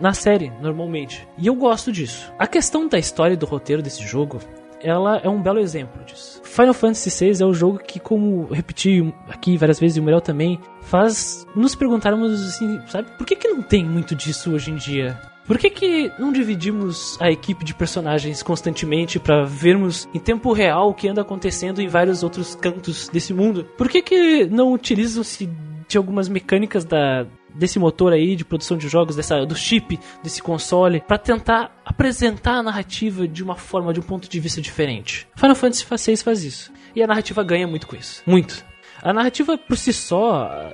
na 0.00 0.14
série, 0.14 0.50
normalmente. 0.60 1.26
E 1.36 1.46
eu 1.46 1.54
gosto 1.54 1.92
disso. 1.92 2.32
A 2.38 2.46
questão 2.46 2.88
da 2.88 2.98
história 2.98 3.34
e 3.34 3.36
do 3.36 3.44
roteiro 3.44 3.82
desse 3.82 4.02
jogo, 4.06 4.38
ela 4.82 5.18
é 5.18 5.28
um 5.28 5.40
belo 5.40 5.58
exemplo 5.58 6.02
disso. 6.04 6.40
Final 6.44 6.74
Fantasy 6.74 7.10
VI 7.10 7.42
é 7.42 7.46
o 7.46 7.54
jogo 7.54 7.78
que, 7.78 8.00
como 8.00 8.46
repeti 8.46 9.14
aqui 9.28 9.56
várias 9.56 9.78
vezes 9.78 9.96
e 9.96 10.00
o 10.00 10.02
melhor 10.02 10.20
também, 10.20 10.58
faz 10.82 11.46
nos 11.54 11.74
perguntarmos 11.74 12.32
assim, 12.48 12.80
sabe, 12.86 13.10
por 13.16 13.26
que, 13.26 13.36
que 13.36 13.48
não 13.48 13.62
tem 13.62 13.84
muito 13.84 14.14
disso 14.14 14.52
hoje 14.52 14.70
em 14.70 14.76
dia? 14.76 15.18
Por 15.46 15.58
que, 15.58 15.70
que 15.70 16.12
não 16.18 16.32
dividimos 16.32 17.20
a 17.20 17.30
equipe 17.30 17.64
de 17.64 17.74
personagens 17.74 18.42
constantemente 18.42 19.18
para 19.18 19.44
vermos 19.44 20.08
em 20.14 20.18
tempo 20.18 20.52
real 20.52 20.90
o 20.90 20.94
que 20.94 21.08
anda 21.08 21.22
acontecendo 21.22 21.80
em 21.80 21.88
vários 21.88 22.22
outros 22.22 22.54
cantos 22.54 23.08
desse 23.08 23.34
mundo? 23.34 23.64
Por 23.76 23.88
que, 23.88 24.00
que 24.00 24.46
não 24.46 24.72
utilizam-se 24.72 25.48
de 25.88 25.98
algumas 25.98 26.28
mecânicas 26.28 26.84
da, 26.84 27.26
desse 27.54 27.78
motor 27.78 28.12
aí 28.12 28.36
de 28.36 28.44
produção 28.44 28.76
de 28.76 28.88
jogos, 28.88 29.16
dessa, 29.16 29.44
do 29.44 29.54
chip, 29.54 29.98
desse 30.22 30.42
console, 30.42 31.00
para 31.00 31.18
tentar 31.18 31.72
apresentar 31.84 32.54
a 32.54 32.62
narrativa 32.62 33.26
de 33.26 33.42
uma 33.42 33.56
forma, 33.56 33.92
de 33.92 34.00
um 34.00 34.02
ponto 34.02 34.28
de 34.28 34.40
vista 34.40 34.60
diferente? 34.60 35.26
Final 35.36 35.56
Fantasy 35.56 35.84
VI 35.84 36.16
faz 36.18 36.44
isso. 36.44 36.72
E 36.94 37.02
a 37.02 37.06
narrativa 37.06 37.42
ganha 37.42 37.66
muito 37.66 37.86
com 37.86 37.96
isso. 37.96 38.22
Muito. 38.26 38.64
A 39.02 39.12
narrativa 39.12 39.56
por 39.56 39.76
si 39.76 39.92
só, 39.92 40.72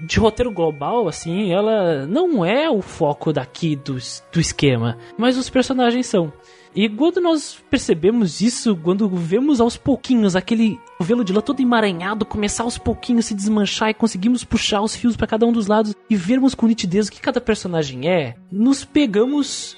de 0.00 0.18
roteiro 0.18 0.50
global, 0.50 1.08
assim, 1.08 1.52
ela 1.52 2.06
não 2.06 2.44
é 2.44 2.70
o 2.70 2.80
foco 2.80 3.32
daqui 3.32 3.76
do, 3.76 3.96
do 4.32 4.40
esquema, 4.40 4.98
mas 5.16 5.36
os 5.36 5.50
personagens 5.50 6.06
são. 6.06 6.32
E 6.74 6.88
quando 6.88 7.20
nós 7.20 7.58
percebemos 7.70 8.40
isso, 8.40 8.76
quando 8.76 9.08
vemos 9.08 9.60
aos 9.60 9.76
pouquinhos 9.76 10.36
aquele 10.36 10.78
velo 11.00 11.24
de 11.24 11.32
lã 11.32 11.40
todo 11.40 11.60
emaranhado 11.60 12.24
começar 12.24 12.64
aos 12.64 12.78
pouquinhos 12.78 13.26
se 13.26 13.34
desmanchar 13.34 13.90
e 13.90 13.94
conseguimos 13.94 14.44
puxar 14.44 14.82
os 14.82 14.94
fios 14.94 15.16
para 15.16 15.26
cada 15.26 15.46
um 15.46 15.52
dos 15.52 15.66
lados 15.66 15.94
e 16.08 16.16
vermos 16.16 16.54
com 16.54 16.66
nitidez 16.66 17.08
o 17.08 17.12
que 17.12 17.20
cada 17.20 17.40
personagem 17.40 18.08
é, 18.08 18.36
nos 18.50 18.84
pegamos 18.84 19.76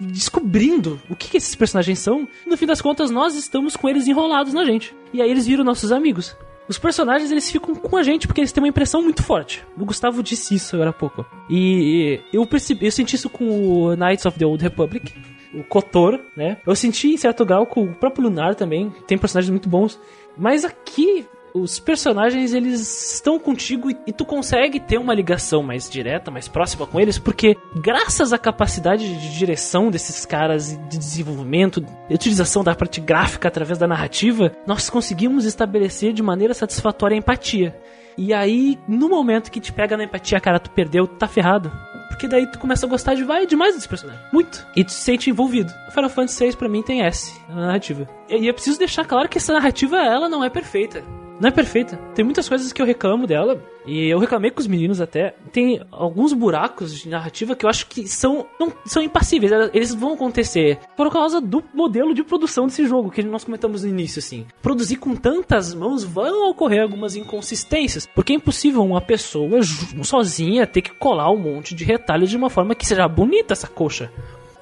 descobrindo 0.00 1.00
o 1.08 1.14
que, 1.14 1.28
que, 1.28 1.36
esses 1.36 1.54
personagens 1.54 1.98
são. 2.00 2.26
No 2.46 2.56
fim 2.56 2.66
das 2.66 2.80
contas, 2.80 3.10
nós 3.10 3.36
estamos 3.36 3.76
com 3.76 3.88
eles 3.88 4.08
enrolados 4.08 4.52
na 4.52 4.64
gente. 4.64 4.94
E 5.12 5.22
aí 5.22 5.30
eles 5.30 5.46
viram 5.46 5.62
nossos 5.64 5.92
amigos. 5.92 6.36
Os 6.68 6.78
personagens, 6.78 7.30
eles 7.30 7.50
ficam 7.50 7.74
com 7.74 7.96
a 7.96 8.02
gente 8.02 8.26
porque 8.26 8.40
eles 8.40 8.52
têm 8.52 8.62
uma 8.62 8.68
impressão 8.68 9.00
muito 9.00 9.22
forte. 9.22 9.64
O 9.76 9.86
Gustavo 9.86 10.22
disse 10.22 10.54
isso 10.54 10.76
agora 10.76 10.90
há 10.90 10.92
pouco. 10.92 11.24
E 11.48 12.20
eu 12.32 12.44
percebi, 12.46 12.84
eu 12.84 12.92
senti 12.92 13.16
isso 13.16 13.30
com 13.30 13.48
o 13.48 13.96
Knights 13.96 14.26
of 14.26 14.38
the 14.38 14.44
Old 14.44 14.62
Republic, 14.62 15.14
o 15.54 15.62
Kotor, 15.64 16.20
né? 16.36 16.58
Eu 16.66 16.74
senti 16.74 17.08
em 17.08 17.16
certo 17.16 17.44
grau 17.44 17.66
com 17.66 17.84
o 17.84 17.94
próprio 17.94 18.24
Lunar 18.24 18.54
também, 18.54 18.92
tem 19.06 19.18
personagens 19.18 19.50
muito 19.50 19.68
bons. 19.68 19.98
Mas 20.36 20.64
aqui 20.64 21.26
os 21.54 21.78
personagens 21.78 22.52
eles 22.52 23.14
estão 23.14 23.38
contigo 23.38 23.90
e, 23.90 23.96
e, 24.06 24.12
tu 24.12 24.24
consegue 24.24 24.78
ter 24.78 24.98
uma 24.98 25.14
ligação 25.14 25.62
mais 25.62 25.88
direta, 25.88 26.30
mais 26.30 26.48
próxima 26.48 26.86
com 26.86 27.00
eles, 27.00 27.18
porque 27.18 27.56
graças 27.76 28.32
à 28.32 28.38
capacidade 28.38 29.18
de 29.18 29.38
direção 29.38 29.90
desses 29.90 30.24
caras, 30.24 30.78
de 30.88 30.98
desenvolvimento, 30.98 31.80
de 31.80 32.14
utilização 32.14 32.62
da 32.62 32.74
parte 32.74 33.00
gráfica 33.00 33.48
através 33.48 33.78
da 33.78 33.86
narrativa, 33.86 34.52
nós 34.66 34.88
conseguimos 34.90 35.44
estabelecer 35.44 36.12
de 36.12 36.22
maneira 36.22 36.54
satisfatória 36.54 37.14
a 37.14 37.18
empatia. 37.18 37.76
E 38.16 38.34
aí, 38.34 38.76
no 38.88 39.08
momento 39.08 39.50
que 39.50 39.60
te 39.60 39.72
pega 39.72 39.96
na 39.96 40.02
empatia, 40.02 40.40
cara, 40.40 40.58
tu 40.58 40.70
perdeu, 40.70 41.06
tu 41.06 41.14
tá 41.14 41.28
ferrado. 41.28 41.70
Porque 42.18 42.26
daí 42.26 42.48
tu 42.48 42.58
começa 42.58 42.84
a 42.84 42.88
gostar 42.88 43.14
de 43.14 43.22
vai 43.22 43.46
demais 43.46 43.76
desse 43.76 43.88
personagem. 43.88 44.20
Muito. 44.32 44.66
E 44.74 44.82
tu 44.82 44.90
se 44.90 45.00
sente 45.02 45.30
envolvido. 45.30 45.72
Final 45.92 46.10
Fantasy 46.10 46.48
VI 46.48 46.56
pra 46.56 46.68
mim 46.68 46.82
tem 46.82 47.02
S, 47.02 47.40
na 47.48 47.66
narrativa. 47.66 48.08
E 48.28 48.48
é 48.48 48.52
preciso 48.52 48.76
deixar 48.76 49.04
claro 49.04 49.28
que 49.28 49.38
essa 49.38 49.52
narrativa, 49.52 49.96
ela 49.98 50.28
não 50.28 50.42
é 50.42 50.50
perfeita 50.50 51.04
Não 51.40 51.48
é 51.48 51.52
perfeita. 51.52 51.96
Tem 52.14 52.24
muitas 52.24 52.48
coisas 52.48 52.72
que 52.72 52.82
eu 52.82 52.86
reclamo 52.86 53.26
dela. 53.26 53.62
E 53.86 54.06
eu 54.06 54.18
reclamei 54.18 54.50
com 54.50 54.60
os 54.60 54.66
meninos 54.66 55.00
até. 55.00 55.34
Tem 55.52 55.80
alguns 55.90 56.32
buracos 56.32 56.94
de 56.94 57.08
narrativa 57.08 57.56
que 57.56 57.64
eu 57.64 57.70
acho 57.70 57.86
que 57.86 58.06
são, 58.06 58.46
não, 58.58 58.72
são 58.84 59.02
impassíveis. 59.02 59.50
Eles 59.72 59.94
vão 59.94 60.14
acontecer 60.14 60.78
por 60.96 61.10
causa 61.10 61.40
do 61.40 61.62
modelo 61.72 62.12
de 62.12 62.22
produção 62.22 62.66
desse 62.66 62.86
jogo 62.86 63.10
que 63.10 63.22
nós 63.22 63.44
comentamos 63.44 63.84
no 63.84 63.88
início, 63.88 64.18
assim. 64.18 64.46
Produzir 64.60 64.96
com 64.96 65.14
tantas 65.14 65.72
mãos 65.72 66.04
vão 66.04 66.50
ocorrer 66.50 66.82
algumas 66.82 67.16
inconsistências. 67.16 68.06
Porque 68.06 68.32
é 68.32 68.36
impossível 68.36 68.82
uma 68.82 69.00
pessoa 69.00 69.60
sozinha 70.02 70.66
ter 70.66 70.82
que 70.82 70.94
colar 70.94 71.30
um 71.30 71.38
monte 71.38 71.74
de 71.74 71.84
retalhos 71.84 72.28
de 72.28 72.36
uma 72.36 72.50
forma 72.50 72.74
que 72.74 72.86
seja 72.86 73.08
bonita 73.08 73.54
essa 73.54 73.68
coxa. 73.68 74.10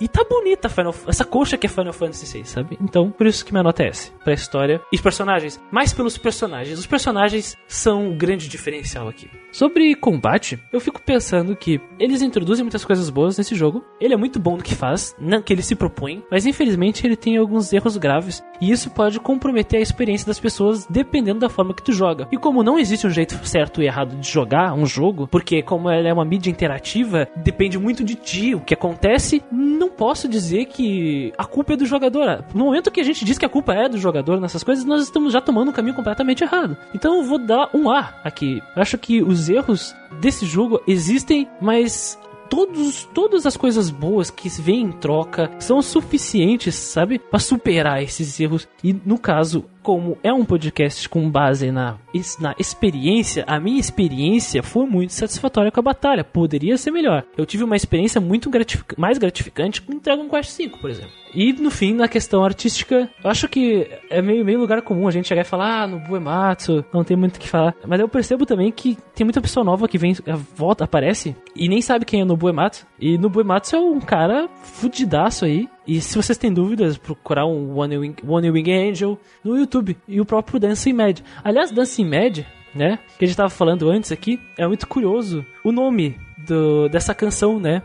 E 0.01 0.09
tá 0.09 0.25
bonita 0.29 0.69
Final, 0.69 0.95
essa 1.07 1.25
coxa 1.25 1.57
que 1.57 1.67
é 1.67 1.71
Final 1.71 1.93
Fantasy 1.93 2.39
VI, 2.39 2.45
sabe? 2.45 2.79
Então, 2.81 3.11
por 3.11 3.27
isso 3.27 3.45
que 3.45 3.53
minha 3.53 3.63
nota 3.63 3.83
é 3.83 3.89
S. 3.89 4.13
Pra 4.25 4.33
história 4.33 4.81
e 4.93 4.97
os 4.97 5.03
personagens. 5.03 5.61
Mais 5.71 5.93
pelos 5.93 6.19
personagens. 6.19 6.79
Os 6.79 6.87
personagens 6.87 7.57
são 7.67 8.09
um 8.09 8.17
grande 8.17 8.49
diferencial 8.49 9.09
aqui. 9.09 9.29
Sobre 9.51 9.95
combate, 9.95 10.59
eu 10.71 10.81
fico 10.81 11.01
pensando 11.01 11.57
que 11.57 11.81
eles 11.99 12.21
introduzem 12.21 12.63
muitas 12.63 12.85
coisas 12.85 13.09
boas 13.09 13.39
nesse 13.39 13.55
jogo. 13.55 13.83
Ele 13.99 14.13
é 14.13 14.17
muito 14.17 14.39
bom 14.39 14.57
no 14.57 14.63
que 14.63 14.75
faz, 14.75 15.17
não 15.19 15.41
que 15.41 15.51
ele 15.51 15.63
se 15.63 15.75
propõe, 15.75 16.23
mas 16.31 16.45
infelizmente 16.45 17.07
ele 17.07 17.17
tem 17.17 17.39
alguns 17.39 17.73
erros 17.73 17.97
graves. 17.97 18.45
E 18.61 18.71
isso 18.71 18.91
pode 18.91 19.19
comprometer 19.19 19.79
a 19.79 19.83
experiência 19.83 20.27
das 20.27 20.39
pessoas 20.39 20.87
dependendo 20.87 21.41
da 21.41 21.49
forma 21.49 21.73
que 21.73 21.83
tu 21.83 21.93
joga. 21.93 22.29
E 22.31 22.37
como 22.37 22.63
não 22.63 22.79
existe 22.79 23.07
um 23.07 23.11
jeito 23.11 23.35
certo 23.47 23.81
e 23.81 23.87
errado 23.87 24.17
de 24.17 24.31
jogar 24.31 24.75
um 24.75 24.85
jogo, 24.85 25.27
porque 25.27 25.63
como 25.63 25.89
ela 25.89 26.09
é 26.09 26.13
uma 26.13 26.25
mídia 26.25 26.51
interativa, 26.51 27.27
depende 27.37 27.79
muito 27.79 28.05
de 28.05 28.15
ti. 28.15 28.55
O 28.55 28.61
que 28.61 28.75
acontece, 28.75 29.43
não 29.51 29.86
posso 29.89 30.29
dizer 30.29 30.67
que 30.67 31.33
a 31.37 31.45
culpa 31.45 31.75
é 31.75 31.77
do 31.77 31.87
jogador. 31.87 32.45
No 32.55 32.67
momento 32.67 32.91
que 32.91 33.01
a 33.01 33.05
gente 33.05 33.25
diz 33.25 33.39
que 33.39 33.45
a 33.45 33.49
culpa 33.49 33.75
é 33.75 33.89
do 33.89 33.99
jogador 33.99 34.41
nessas 34.41 34.63
coisas, 34.63 34.85
nós 34.85 35.03
estamos 35.03 35.33
já 35.33 35.41
tomando 35.41 35.69
um 35.69 35.73
caminho 35.73 35.95
completamente 35.95 36.43
errado. 36.43 36.77
Então 36.95 37.17
eu 37.17 37.25
vou 37.25 37.39
dar 37.39 37.71
um 37.75 37.91
A 37.91 38.15
aqui. 38.25 38.63
Eu 38.75 38.83
acho 38.83 38.99
que 38.99 39.23
os 39.23 39.49
erros 39.49 39.95
desse 40.21 40.47
jogo 40.47 40.81
existem, 40.87 41.49
mas 41.61 42.19
todos, 42.49 43.09
todas 43.13 43.47
as 43.47 43.57
coisas 43.57 43.91
boas 43.91 44.31
que 44.31 44.49
vêm 44.49 44.83
em 44.83 44.93
troca 44.93 45.51
são 45.59 45.83
suficientes, 45.83 46.75
sabe? 46.75 47.19
Pra 47.19 47.39
superar 47.39 48.03
esses 48.03 48.39
erros. 48.41 48.69
E 48.83 48.93
no 48.93 49.19
caso, 49.19 49.65
como 49.87 50.19
é 50.21 50.33
um 50.33 50.45
podcast 50.45 51.09
com 51.09 51.31
base 51.31 51.71
na, 51.71 51.97
na 52.41 52.57
experiência, 52.59 53.45
a 53.47 53.61
minha 53.61 53.79
experiência 53.79 54.61
foi 54.61 54.85
muito 54.85 55.13
satisfatória 55.13 55.71
com 55.71 55.79
a 55.79 55.83
batalha. 55.83 56.25
Poderia 56.25 56.77
ser 56.77 56.91
melhor. 56.91 57.23
Eu 57.39 57.47
tive 57.47 57.63
uma 57.63 57.77
experiência 57.77 58.21
muito 58.21 58.51
gratific 58.51 58.99
mais 58.99 59.17
gratificante 59.17 59.81
com 59.81 59.99
Dragon 59.99 60.29
Quest 60.29 60.59
V, 60.59 60.71
por 60.81 60.91
exemplo. 60.91 61.13
E 61.33 61.53
no 61.53 61.71
fim, 61.71 61.93
na 61.95 62.09
questão 62.09 62.43
artística, 62.43 63.09
eu 63.23 63.31
acho 63.31 63.47
que 63.47 63.89
é 64.11 64.21
meio, 64.21 64.45
meio 64.45 64.59
lugar 64.59 64.83
comum 64.83 65.07
a 65.07 65.13
gente 65.13 65.29
chegar 65.29 65.43
e 65.43 65.45
falar, 65.45 65.83
ah, 65.83 65.87
no 65.87 66.01
Buematsu, 66.01 66.85
não 66.93 67.05
tem 67.05 67.17
muito 67.17 67.37
o 67.37 67.39
que 67.39 67.49
falar. 67.49 67.73
Mas 67.87 68.01
eu 68.01 68.09
percebo 68.09 68.45
também 68.45 68.73
que 68.73 68.99
tem 69.15 69.25
muita 69.25 69.41
pessoa 69.41 69.63
nova 69.63 69.87
que 69.87 69.99
vem, 69.99 70.17
eh, 70.27 70.33
volta, 70.57 70.83
aparece, 70.83 71.37
e 71.55 71.69
nem 71.69 71.81
sabe 71.81 72.05
quem 72.05 72.23
é 72.23 72.25
no 72.25 72.37
Buematsu. 72.37 72.87
E 72.99 73.17
no 73.19 73.29
Buematsu 73.29 73.77
é 73.77 73.79
um 73.79 74.01
cara 74.01 74.49
fudidaço 74.63 75.45
aí. 75.45 75.69
E 75.87 76.01
se 76.01 76.17
vocês 76.17 76.37
têm 76.37 76.53
dúvidas, 76.53 76.99
procurar 76.99 77.47
um 77.47 77.77
One 77.79 77.97
Wing, 77.99 78.17
One 78.27 78.51
Wing 78.51 78.73
Angel 78.91 79.19
no 79.45 79.57
YouTube. 79.57 79.97
E 80.09 80.21
o 80.21 80.25
próprio 80.25 80.59
Dancing 80.59 80.93
Mad. 80.93 81.21
Aliás, 81.45 81.71
Dancing 81.71 82.05
Mad, 82.07 82.41
né, 82.75 82.99
que 83.19 83.25
a 83.25 83.29
gente 83.29 83.37
tava 83.37 83.51
falando 83.51 83.89
antes 83.89 84.11
aqui, 84.11 84.41
é 84.59 84.67
muito 84.67 84.87
curioso. 84.89 85.47
O 85.65 85.71
nome 85.71 86.19
do, 86.47 86.89
dessa 86.89 87.15
canção, 87.15 87.61
né, 87.61 87.83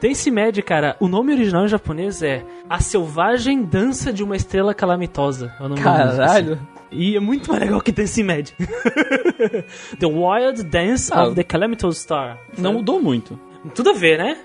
Dance 0.00 0.30
Mad, 0.30 0.56
cara, 0.60 0.94
o 1.00 1.08
nome 1.08 1.32
original 1.32 1.64
em 1.64 1.68
japonês 1.68 2.22
é 2.22 2.44
A 2.68 2.78
Selvagem 2.80 3.62
Dança 3.64 4.12
de 4.12 4.22
uma 4.22 4.36
Estrela 4.36 4.72
Calamitosa. 4.74 5.52
É 5.58 5.62
o 5.64 5.68
nome 5.68 5.80
música, 5.80 5.90
Caralho. 6.16 6.52
assim. 6.52 6.62
E 6.92 7.16
é 7.16 7.20
muito 7.20 7.48
mais 7.50 7.62
legal 7.62 7.80
que 7.80 7.90
Dance 7.92 8.22
Mad. 8.22 8.50
the 9.98 10.06
Wild 10.06 10.62
Dance 10.64 11.10
Ah, 11.12 11.24
of 11.26 11.34
the 11.34 11.42
Calamitous 11.44 11.98
Star. 11.98 12.38
Não 12.58 12.74
mudou 12.74 13.00
muito. 13.00 13.38
Tudo 13.74 13.90
a 13.90 13.92
ver, 13.92 14.18
né? 14.18 14.38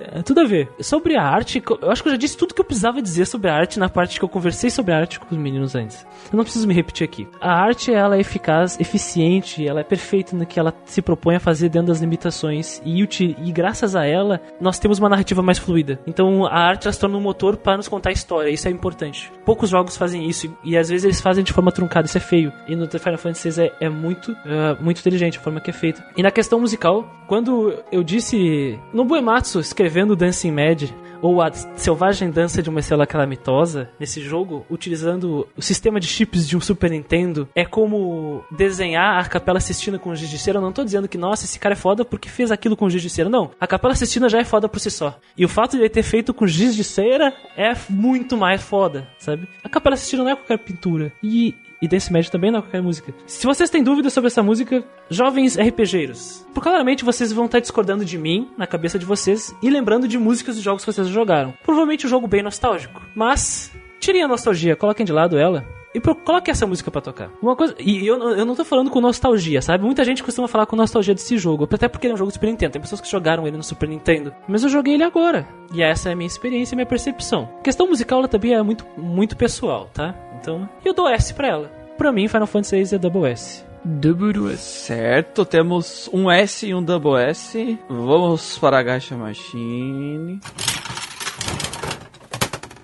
É, 0.00 0.22
tudo 0.22 0.40
a 0.40 0.44
ver. 0.44 0.70
Sobre 0.80 1.16
a 1.16 1.22
arte, 1.22 1.62
eu 1.82 1.90
acho 1.90 2.02
que 2.02 2.08
eu 2.08 2.12
já 2.12 2.18
disse 2.18 2.36
tudo 2.36 2.54
que 2.54 2.60
eu 2.60 2.64
precisava 2.64 3.02
dizer 3.02 3.26
sobre 3.26 3.50
a 3.50 3.54
arte 3.54 3.78
na 3.78 3.88
parte 3.88 4.18
que 4.18 4.24
eu 4.24 4.28
conversei 4.28 4.70
sobre 4.70 4.92
a 4.92 4.98
arte 4.98 5.20
com 5.20 5.26
os 5.30 5.40
meninos 5.40 5.74
antes. 5.74 6.06
Eu 6.32 6.36
não 6.36 6.44
preciso 6.44 6.66
me 6.66 6.74
repetir 6.74 7.04
aqui. 7.04 7.28
A 7.40 7.52
arte, 7.52 7.92
ela 7.92 8.16
é 8.16 8.20
eficaz, 8.20 8.80
eficiente, 8.80 9.66
ela 9.66 9.80
é 9.80 9.84
perfeita 9.84 10.36
no 10.36 10.46
que 10.46 10.58
ela 10.58 10.74
se 10.84 11.02
propõe 11.02 11.36
a 11.36 11.40
fazer 11.40 11.68
dentro 11.68 11.88
das 11.88 12.00
limitações 12.00 12.80
e, 12.84 13.02
e 13.02 13.52
graças 13.52 13.94
a 13.94 14.06
ela, 14.06 14.40
nós 14.60 14.78
temos 14.78 14.98
uma 14.98 15.08
narrativa 15.08 15.42
mais 15.42 15.58
fluida. 15.58 16.00
Então, 16.06 16.46
a 16.46 16.58
arte, 16.58 16.86
ela 16.86 16.92
se 16.92 17.00
torna 17.00 17.16
um 17.16 17.20
motor 17.20 17.56
para 17.56 17.76
nos 17.76 17.88
contar 17.88 18.10
a 18.10 18.12
história, 18.12 18.50
isso 18.50 18.66
é 18.66 18.70
importante. 18.70 19.30
Poucos 19.44 19.68
jogos 19.68 19.96
fazem 19.96 20.28
isso 20.28 20.46
e, 20.64 20.72
e 20.72 20.76
às 20.76 20.88
vezes 20.88 21.04
eles 21.04 21.20
fazem 21.20 21.44
de 21.44 21.52
forma 21.52 21.70
truncada, 21.70 22.06
isso 22.06 22.16
é 22.16 22.20
feio. 22.20 22.52
E 22.66 22.74
no 22.74 22.88
Final 22.88 23.18
Fantasy 23.18 23.50
VI 23.50 23.72
é, 23.80 23.86
é 23.86 23.88
muito, 23.88 24.32
é, 24.46 24.82
muito 24.82 25.00
inteligente 25.00 25.38
a 25.38 25.40
forma 25.40 25.60
que 25.60 25.70
é 25.70 25.72
feita. 25.72 26.04
E 26.16 26.22
na 26.22 26.30
questão 26.30 26.60
musical, 26.60 27.04
quando 27.26 27.82
eu 27.90 28.02
disse 28.02 28.53
no 28.92 29.04
Buematsu 29.04 29.60
escrevendo 29.60 30.16
Dancing 30.16 30.52
Mad 30.52 30.90
ou 31.24 31.40
a 31.40 31.50
selvagem 31.50 32.30
dança 32.30 32.62
de 32.62 32.68
uma 32.68 32.80
estrela 32.80 33.06
calamitosa 33.06 33.88
nesse 33.98 34.20
jogo, 34.20 34.66
utilizando 34.68 35.48
o 35.56 35.62
sistema 35.62 35.98
de 35.98 36.06
chips 36.06 36.46
de 36.46 36.54
um 36.54 36.60
Super 36.60 36.90
Nintendo, 36.90 37.48
é 37.54 37.64
como 37.64 38.44
desenhar 38.50 39.18
a 39.18 39.26
Capela 39.26 39.58
Sistina 39.58 39.98
com 39.98 40.14
giz 40.14 40.28
de 40.28 40.38
cera. 40.38 40.58
Eu 40.58 40.62
não 40.62 40.70
tô 40.70 40.84
dizendo 40.84 41.08
que, 41.08 41.16
nossa, 41.16 41.46
esse 41.46 41.58
cara 41.58 41.72
é 41.72 41.76
foda 41.76 42.04
porque 42.04 42.28
fez 42.28 42.50
aquilo 42.50 42.76
com 42.76 42.90
giz 42.90 43.00
de 43.00 43.08
cera. 43.08 43.30
Não, 43.30 43.52
a 43.58 43.66
Capela 43.66 43.94
Sistina 43.94 44.28
já 44.28 44.38
é 44.38 44.44
foda 44.44 44.68
por 44.68 44.78
si 44.78 44.90
só. 44.90 45.18
E 45.34 45.46
o 45.46 45.48
fato 45.48 45.78
de 45.78 45.78
ele 45.78 45.88
ter 45.88 46.02
feito 46.02 46.34
com 46.34 46.46
giz 46.46 46.76
de 46.76 46.84
cera 46.84 47.32
é 47.56 47.72
muito 47.88 48.36
mais 48.36 48.60
foda, 48.60 49.08
sabe? 49.18 49.48
A 49.62 49.68
Capela 49.70 49.96
Sistina 49.96 50.24
não 50.24 50.30
é 50.30 50.36
qualquer 50.36 50.58
pintura. 50.58 51.10
E 51.22 51.54
e 51.84 51.88
Dance 51.88 52.12
Mad 52.12 52.26
também 52.28 52.50
não 52.50 52.58
é 52.60 52.62
qualquer 52.62 52.82
música. 52.82 53.12
Se 53.26 53.46
vocês 53.46 53.68
têm 53.70 53.82
dúvidas 53.82 54.12
sobre 54.12 54.28
essa 54.28 54.42
música, 54.42 54.82
jovens 55.10 55.56
RPGeiros, 55.58 56.46
por 56.54 56.62
claramente 56.62 57.04
vocês 57.04 57.32
vão 57.32 57.44
estar 57.46 57.60
discordando 57.60 58.04
de 58.04 58.16
mim 58.18 58.48
na 58.56 58.66
cabeça 58.66 58.98
de 58.98 59.04
vocês 59.04 59.54
e 59.62 59.68
lembrando 59.70 60.08
de 60.08 60.18
músicas 60.18 60.54
dos 60.56 60.64
jogos 60.64 60.84
que 60.84 60.92
vocês 60.92 61.06
jogaram. 61.08 61.54
Provavelmente 61.64 62.06
um 62.06 62.10
jogo 62.10 62.26
bem 62.26 62.42
nostálgico. 62.42 63.02
Mas, 63.14 63.70
tirem 64.00 64.22
a 64.22 64.28
nostalgia, 64.28 64.74
coloquem 64.76 65.04
de 65.06 65.12
lado 65.12 65.36
ela. 65.38 65.64
E 65.94 66.00
pro, 66.00 66.12
coloque 66.16 66.50
essa 66.50 66.66
música 66.66 66.90
pra 66.90 67.00
tocar. 67.00 67.30
Uma 67.40 67.54
coisa. 67.54 67.72
E 67.78 68.04
eu, 68.04 68.18
não- 68.18 68.30
eu 68.30 68.44
não 68.44 68.56
tô 68.56 68.64
falando 68.64 68.90
com 68.90 69.00
nostalgia, 69.00 69.62
sabe? 69.62 69.84
Muita 69.84 70.02
gente 70.02 70.24
costuma 70.24 70.48
falar 70.48 70.66
com 70.66 70.74
nostalgia 70.74 71.14
desse 71.14 71.38
jogo. 71.38 71.68
Até 71.72 71.86
porque 71.86 72.08
ele 72.08 72.12
é 72.12 72.14
um 72.14 72.18
jogo 72.18 72.32
do 72.32 72.34
Super 72.34 72.48
Nintendo. 72.48 72.72
Tem 72.72 72.82
pessoas 72.82 73.00
que 73.00 73.08
jogaram 73.08 73.46
ele 73.46 73.56
no 73.56 73.62
Super 73.62 73.88
Nintendo. 73.88 74.34
Mas 74.48 74.64
eu 74.64 74.68
joguei 74.68 74.94
ele 74.94 75.04
agora. 75.04 75.46
E 75.72 75.84
essa 75.84 76.08
é 76.08 76.12
a 76.12 76.16
minha 76.16 76.26
experiência 76.26 76.74
minha 76.74 76.84
percepção. 76.84 77.48
A 77.60 77.62
questão 77.62 77.86
musical 77.86 78.18
ela 78.18 78.26
também 78.26 78.54
é 78.54 78.60
muito, 78.60 78.84
muito 78.98 79.36
pessoal, 79.36 79.88
tá? 79.94 80.16
Então. 80.44 80.68
Eu 80.84 80.92
dou 80.92 81.08
S 81.08 81.32
pra 81.32 81.48
ela. 81.48 81.72
Pra 81.96 82.12
mim, 82.12 82.28
Final 82.28 82.46
Fantasy 82.46 82.84
VI 82.84 82.96
é 82.96 82.98
Double 82.98 83.24
S. 83.24 83.64
Double 83.82 84.52
S. 84.52 84.62
Certo, 84.62 85.42
temos 85.42 86.10
um 86.12 86.30
S 86.30 86.66
e 86.66 86.74
um 86.74 86.82
double 86.82 87.16
S. 87.16 87.78
Vamos 87.88 88.58
para 88.58 88.78
a 88.78 88.82
Gacha 88.82 89.16
Machine. 89.16 90.38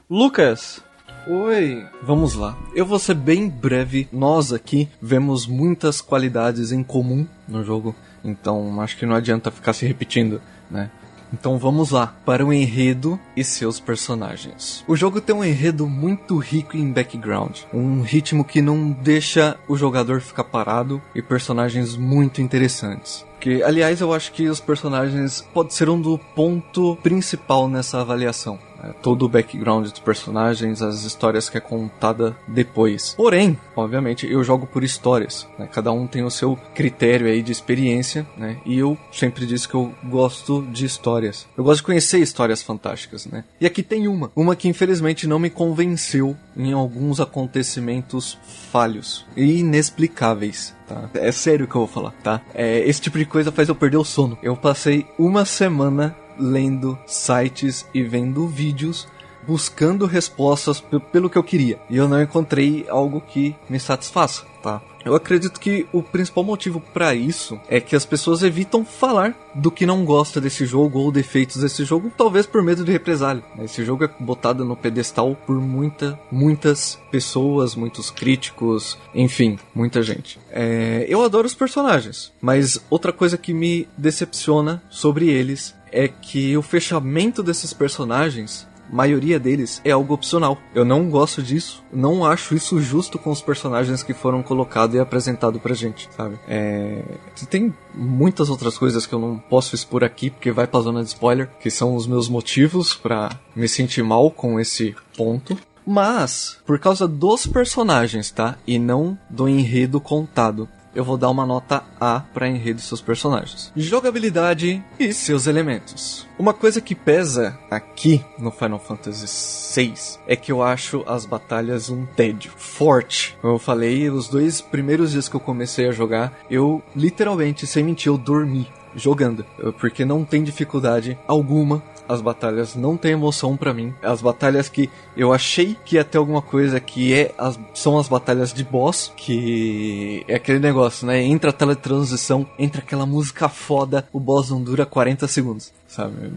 Lucas, 0.09 0.83
Oi, 1.27 1.87
vamos 2.03 2.35
lá. 2.35 2.57
Eu 2.75 2.87
vou 2.87 2.99
ser 2.99 3.13
bem 3.13 3.47
breve. 3.47 4.09
Nós 4.11 4.55
aqui 4.55 4.89
vemos 5.01 5.47
muitas 5.47 6.01
qualidades 6.01 6.73
em 6.73 6.83
comum 6.83 7.27
no 7.47 7.63
jogo, 7.63 7.95
então 8.25 8.81
acho 8.81 8.97
que 8.97 9.05
não 9.05 9.15
adianta 9.15 9.51
ficar 9.51 9.75
se 9.75 9.85
repetindo, 9.87 10.41
né? 10.71 10.91
Então 11.33 11.59
vamos 11.59 11.91
lá 11.91 12.15
para 12.25 12.45
o 12.45 12.53
enredo 12.53 13.19
e 13.37 13.45
seus 13.45 13.79
personagens. 13.79 14.85
O 14.87 14.97
jogo 14.97 15.21
tem 15.21 15.35
um 15.35 15.45
enredo 15.45 15.87
muito 15.87 16.37
rico 16.39 16.77
em 16.77 16.93
background, 16.93 17.59
um 17.73 18.03
ritmo 18.03 18.45
que 18.45 18.61
não 18.61 18.91
deixa 18.91 19.57
o 19.69 19.77
jogador 19.77 20.21
ficar 20.21 20.45
parado 20.45 21.01
e 21.15 21.23
personagens 21.23 21.97
muito 21.97 22.43
interessantes. 22.43 23.25
Que, 23.41 23.63
aliás, 23.63 24.01
eu 24.01 24.13
acho 24.13 24.33
que 24.33 24.49
os 24.49 24.61
personagens 24.61 25.41
pode 25.55 25.73
ser 25.73 25.89
um 25.89 26.01
do 26.01 26.19
ponto 26.19 26.97
principal 26.97 27.69
nessa 27.69 28.01
avaliação. 28.01 28.59
Né? 28.83 28.95
Todo 29.03 29.25
o 29.25 29.29
background 29.29 29.89
dos 29.89 29.99
personagens, 29.99 30.83
as 30.83 31.05
histórias 31.05 31.49
que 31.49 31.57
é 31.57 31.61
contada 31.61 32.37
depois. 32.47 33.15
Porém, 33.17 33.59
obviamente, 33.77 34.31
eu 34.31 34.43
jogo 34.43 34.67
por 34.67 34.83
histórias. 34.85 35.47
né? 35.59 35.69
Cada 35.71 35.93
um 35.93 36.07
tem 36.07 36.25
o 36.25 36.31
seu 36.31 36.57
critério 36.75 37.27
aí 37.27 37.43
de 37.43 37.53
experiência, 37.53 38.27
né? 38.37 38.59
E 38.65 38.79
eu 38.79 38.97
sempre 39.13 39.47
disse 39.47 39.69
que 39.69 39.75
eu 39.75 39.95
gosto 40.05 40.63
de 40.71 40.85
histórias. 40.85 41.47
Eu 41.57 41.65
gosto 41.65 41.79
de 41.79 41.85
conhecer 41.85 42.19
histórias 42.19 42.63
fantásticas, 42.63 43.27
né? 43.27 43.45
E 43.61 43.67
aqui 43.67 43.83
tem 43.83 44.09
uma. 44.09 44.31
Uma 44.35 44.57
que 44.57 44.69
infelizmente 44.69 45.27
não 45.27 45.39
me 45.39 45.51
convenceu 45.51 46.37
em 46.57 46.73
alguns 46.73 47.21
acontecimentos 47.21 48.39
falhos 48.71 49.27
e 49.37 49.61
inexplicáveis. 49.61 50.75
Tá? 50.87 51.09
É 51.15 51.31
sério 51.31 51.69
que 51.69 51.75
eu 51.75 51.81
vou 51.83 51.89
falar, 51.89 52.13
tá? 52.23 52.41
É, 52.55 52.81
esse 52.81 53.01
tipo 53.01 53.17
de 53.19 53.25
coisa 53.25 53.53
faz 53.53 53.69
eu 53.69 53.75
perder 53.75 53.97
o 53.97 54.05
sono. 54.05 54.37
Eu 54.43 54.57
passei 54.57 55.07
uma 55.19 55.45
semana 55.45 56.17
lendo 56.41 56.99
sites 57.07 57.87
e 57.93 58.03
vendo 58.03 58.47
vídeos 58.47 59.07
buscando 59.47 60.07
respostas 60.07 60.81
pe- 60.81 61.01
pelo 61.01 61.31
que 61.31 61.39
eu 61.39 61.43
queria. 61.43 61.79
E 61.89 61.97
eu 61.97 62.09
não 62.09 62.21
encontrei 62.23 62.87
algo 62.89 63.21
que 63.21 63.57
me 63.69 63.81
satisfaça, 63.81 64.45
tá? 64.63 64.83
Eu 65.03 65.15
acredito 65.15 65.59
que 65.59 65.87
o 65.95 66.03
principal 66.03 66.45
motivo 66.45 66.79
para 66.79 67.15
isso 67.15 67.59
é 67.71 67.81
que 67.81 67.97
as 67.97 68.05
pessoas 68.05 68.43
evitam 68.43 68.85
falar 68.85 69.35
do 69.55 69.71
que 69.71 69.87
não 69.87 70.05
gosta 70.05 70.43
desse 70.43 70.67
jogo 70.67 70.99
ou 70.99 71.11
defeitos 71.11 71.57
desse 71.63 71.87
jogo, 71.87 72.13
talvez 72.15 72.45
por 72.45 72.63
medo 72.63 72.85
de 72.85 72.93
represália. 72.93 73.43
Esse 73.61 73.83
jogo 73.83 74.05
é 74.05 74.11
botado 74.21 74.63
no 74.63 74.77
pedestal 74.77 75.35
por 75.47 75.59
muita, 75.59 76.21
muitas 76.31 76.99
pessoas, 77.11 77.75
muitos 77.75 78.11
críticos, 78.11 78.99
enfim, 79.15 79.59
muita 79.75 80.03
gente. 80.03 80.39
É, 80.51 81.07
eu 81.09 81.23
adoro 81.25 81.47
os 81.47 81.55
personagens, 81.55 82.31
mas 82.39 82.79
outra 82.91 83.11
coisa 83.11 83.39
que 83.39 83.55
me 83.55 83.89
decepciona 83.97 84.83
sobre 84.91 85.31
eles 85.31 85.75
é 85.93 86.09
que 86.09 86.57
o 86.57 86.63
fechamento 86.63 87.43
desses 87.43 87.73
personagens 87.73 88.69
maioria 88.93 89.39
deles 89.39 89.81
é 89.85 89.93
algo 89.93 90.13
opcional. 90.13 90.59
Eu 90.75 90.85
não 90.85 91.09
gosto 91.09 91.43
disso, 91.43 91.83
não 91.93 92.25
acho 92.25 92.55
isso 92.55 92.81
justo 92.81 93.19
com 93.19 93.31
os 93.31 93.41
personagens 93.41 94.03
que 94.03 94.13
foram 94.13 94.43
colocados 94.43 94.97
e 94.97 94.99
apresentados 94.99 95.61
pra 95.61 95.75
gente, 95.75 96.09
sabe? 96.17 96.39
É... 96.49 97.03
Tem 97.49 97.75
muitas 97.95 98.51
outras 98.51 98.77
coisas 98.77 99.07
que 99.07 99.15
eu 99.15 99.19
não 99.19 99.39
posso 99.39 99.75
expor 99.75 100.05
aqui, 100.05 100.31
porque 100.31 100.53
vai 100.53 100.67
pra 100.67 100.81
zona 100.81 101.03
de 101.03 101.09
spoiler, 101.09 101.49
que 101.61 101.71
são 101.71 101.95
os 101.95 102.07
meus 102.07 102.29
motivos 102.29 102.95
para 102.95 103.31
me 103.55 103.69
sentir 103.69 104.03
mal 104.03 104.31
com 104.31 104.59
esse 104.59 104.95
ponto. 105.17 105.57
Mas, 105.87 106.59
por 106.67 106.79
causa 106.79 107.09
dos 107.09 107.47
personagens, 107.47 108.31
tá? 108.31 108.57
E 108.67 108.79
não 108.79 109.19
do 109.29 109.49
enredo 109.49 110.01
contado 110.01 110.69
eu 110.95 111.05
vou 111.05 111.17
dar 111.17 111.31
uma 111.31 111.47
nota 111.47 111.83
A 112.01 112.21
para 112.21 112.49
enredo 112.49 112.81
seus 112.81 113.01
personagens. 113.01 113.73
Jogabilidade 113.77 114.83
e 114.99 115.13
seus 115.13 115.47
elementos. 115.47 116.27
Uma 116.39 116.55
coisa 116.55 116.81
que 116.81 116.95
pesa 116.95 117.59
aqui 117.71 118.25
no 118.39 118.51
Final 118.51 118.79
Fantasy 118.79 119.27
VI 119.75 119.95
é 120.27 120.35
que 120.35 120.51
eu 120.51 120.63
acho 120.63 121.05
as 121.07 121.27
batalhas 121.27 121.91
um 121.91 122.07
tédio 122.07 122.53
forte. 122.57 123.37
Como 123.41 123.55
eu 123.55 123.59
falei, 123.59 124.09
os 124.11 124.29
dois 124.29 124.61
primeiros 124.61 125.13
dias 125.13 125.29
que 125.29 125.37
eu 125.37 125.41
comecei 125.41 125.89
a 125.89 125.93
jogar, 125.93 126.33
eu 126.51 126.83
literalmente, 126.97 127.67
sem 127.67 127.85
mentir, 127.85 128.09
eu 128.09 128.19
dormi 128.19 128.69
jogando, 128.95 129.45
porque 129.79 130.05
não 130.05 130.25
tem 130.25 130.43
dificuldade 130.43 131.17
alguma 131.27 131.83
as 132.11 132.21
batalhas 132.21 132.75
não 132.75 132.97
têm 132.97 133.13
emoção 133.13 133.57
para 133.57 133.73
mim. 133.73 133.95
As 134.03 134.21
batalhas 134.21 134.69
que 134.69 134.91
eu 135.17 135.33
achei 135.33 135.77
que 135.85 135.95
ia 135.95 136.05
ter 136.05 136.19
alguma 136.19 136.43
coisa 136.43 136.81
que 136.81 137.15
é 137.15 137.33
as, 137.39 137.59
são 137.73 137.99
as 137.99 138.09
batalhas 138.09 138.53
de 138.53 138.65
boss, 138.65 139.13
que 139.17 140.25
é 140.27 140.35
aquele 140.35 140.59
negócio, 140.59 141.07
né? 141.07 141.23
Entra 141.23 141.51
a 141.51 141.53
teletransição, 141.53 142.45
entra 142.59 142.83
aquela 142.83 143.07
música 143.07 143.49
foda, 143.49 144.09
o 144.13 144.19
boss 144.19 144.51
não 144.51 144.61
dura 144.61 144.85
40 144.85 145.29
segundos 145.29 145.73
sabe? 145.91 146.33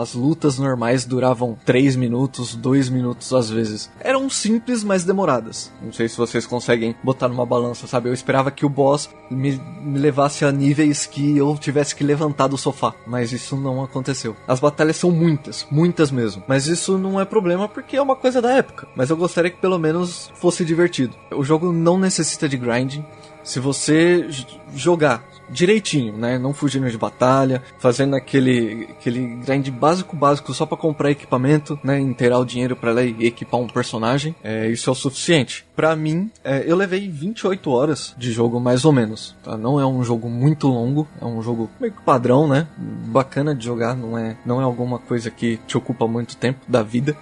As 0.00 0.12
lutas 0.14 0.58
normais 0.58 1.04
duravam 1.04 1.58
3 1.64 1.96
minutos, 1.96 2.54
2 2.54 2.90
minutos 2.90 3.32
às 3.32 3.48
vezes. 3.48 3.90
Eram 4.00 4.28
simples, 4.28 4.84
mas 4.84 5.04
demoradas. 5.04 5.72
Não 5.82 5.92
sei 5.92 6.08
se 6.08 6.16
vocês 6.16 6.46
conseguem 6.46 6.94
botar 7.02 7.28
numa 7.28 7.46
balança, 7.46 7.86
sabe? 7.86 8.08
Eu 8.08 8.14
esperava 8.14 8.50
que 8.50 8.66
o 8.66 8.68
boss 8.68 9.08
me, 9.30 9.60
me 9.80 9.98
levasse 9.98 10.44
a 10.44 10.52
níveis 10.52 11.06
que 11.06 11.38
eu 11.38 11.56
tivesse 11.56 11.96
que 11.96 12.04
levantar 12.04 12.48
do 12.48 12.58
sofá, 12.58 12.94
mas 13.06 13.32
isso 13.32 13.56
não 13.56 13.82
aconteceu. 13.82 14.36
As 14.46 14.60
batalhas 14.60 14.96
são 14.96 15.10
muitas, 15.10 15.66
muitas 15.70 16.10
mesmo. 16.10 16.42
Mas 16.46 16.66
isso 16.66 16.98
não 16.98 17.18
é 17.18 17.24
problema 17.24 17.66
porque 17.66 17.96
é 17.96 18.02
uma 18.02 18.16
coisa 18.16 18.42
da 18.42 18.52
época. 18.52 18.86
Mas 18.94 19.08
eu 19.08 19.16
gostaria 19.16 19.50
que 19.50 19.60
pelo 19.60 19.78
menos 19.78 20.30
fosse 20.34 20.64
divertido. 20.64 21.16
O 21.34 21.42
jogo 21.42 21.72
não 21.72 21.98
necessita 21.98 22.48
de 22.48 22.58
grinding. 22.58 23.04
Se 23.42 23.58
você 23.58 24.28
jogar 24.74 25.24
direitinho, 25.50 26.16
né? 26.16 26.38
Não 26.38 26.52
fugindo 26.52 26.90
de 26.90 26.98
batalha, 26.98 27.62
fazendo 27.78 28.14
aquele 28.14 28.88
aquele 28.90 29.36
grind 29.44 29.68
básico 29.70 30.16
básico 30.16 30.52
só 30.54 30.66
para 30.66 30.76
comprar 30.76 31.10
equipamento, 31.10 31.78
né? 31.82 31.98
Inteirar 31.98 32.38
o 32.38 32.44
dinheiro 32.44 32.76
para 32.76 32.92
lá 32.92 33.02
e 33.02 33.26
equipar 33.26 33.60
um 33.60 33.66
personagem. 33.66 34.34
É, 34.42 34.68
isso 34.68 34.88
é 34.90 34.92
o 34.92 34.96
suficiente. 34.96 35.66
Para 35.74 35.94
mim, 35.94 36.30
é, 36.42 36.64
eu 36.66 36.76
levei 36.76 37.08
28 37.08 37.70
horas 37.70 38.14
de 38.18 38.32
jogo 38.32 38.60
mais 38.60 38.84
ou 38.84 38.92
menos. 38.92 39.36
Tá? 39.42 39.56
Não 39.56 39.80
é 39.80 39.86
um 39.86 40.02
jogo 40.02 40.28
muito 40.28 40.68
longo, 40.68 41.06
é 41.20 41.24
um 41.24 41.42
jogo 41.42 41.70
meio 41.80 41.92
que 41.92 42.02
padrão, 42.02 42.48
né? 42.48 42.66
Bacana 42.78 43.54
de 43.54 43.64
jogar, 43.64 43.96
não 43.96 44.18
é 44.18 44.36
não 44.44 44.60
é 44.60 44.64
alguma 44.64 44.98
coisa 44.98 45.30
que 45.30 45.58
te 45.66 45.76
ocupa 45.76 46.06
muito 46.06 46.36
tempo 46.36 46.60
da 46.68 46.82
vida 46.82 47.16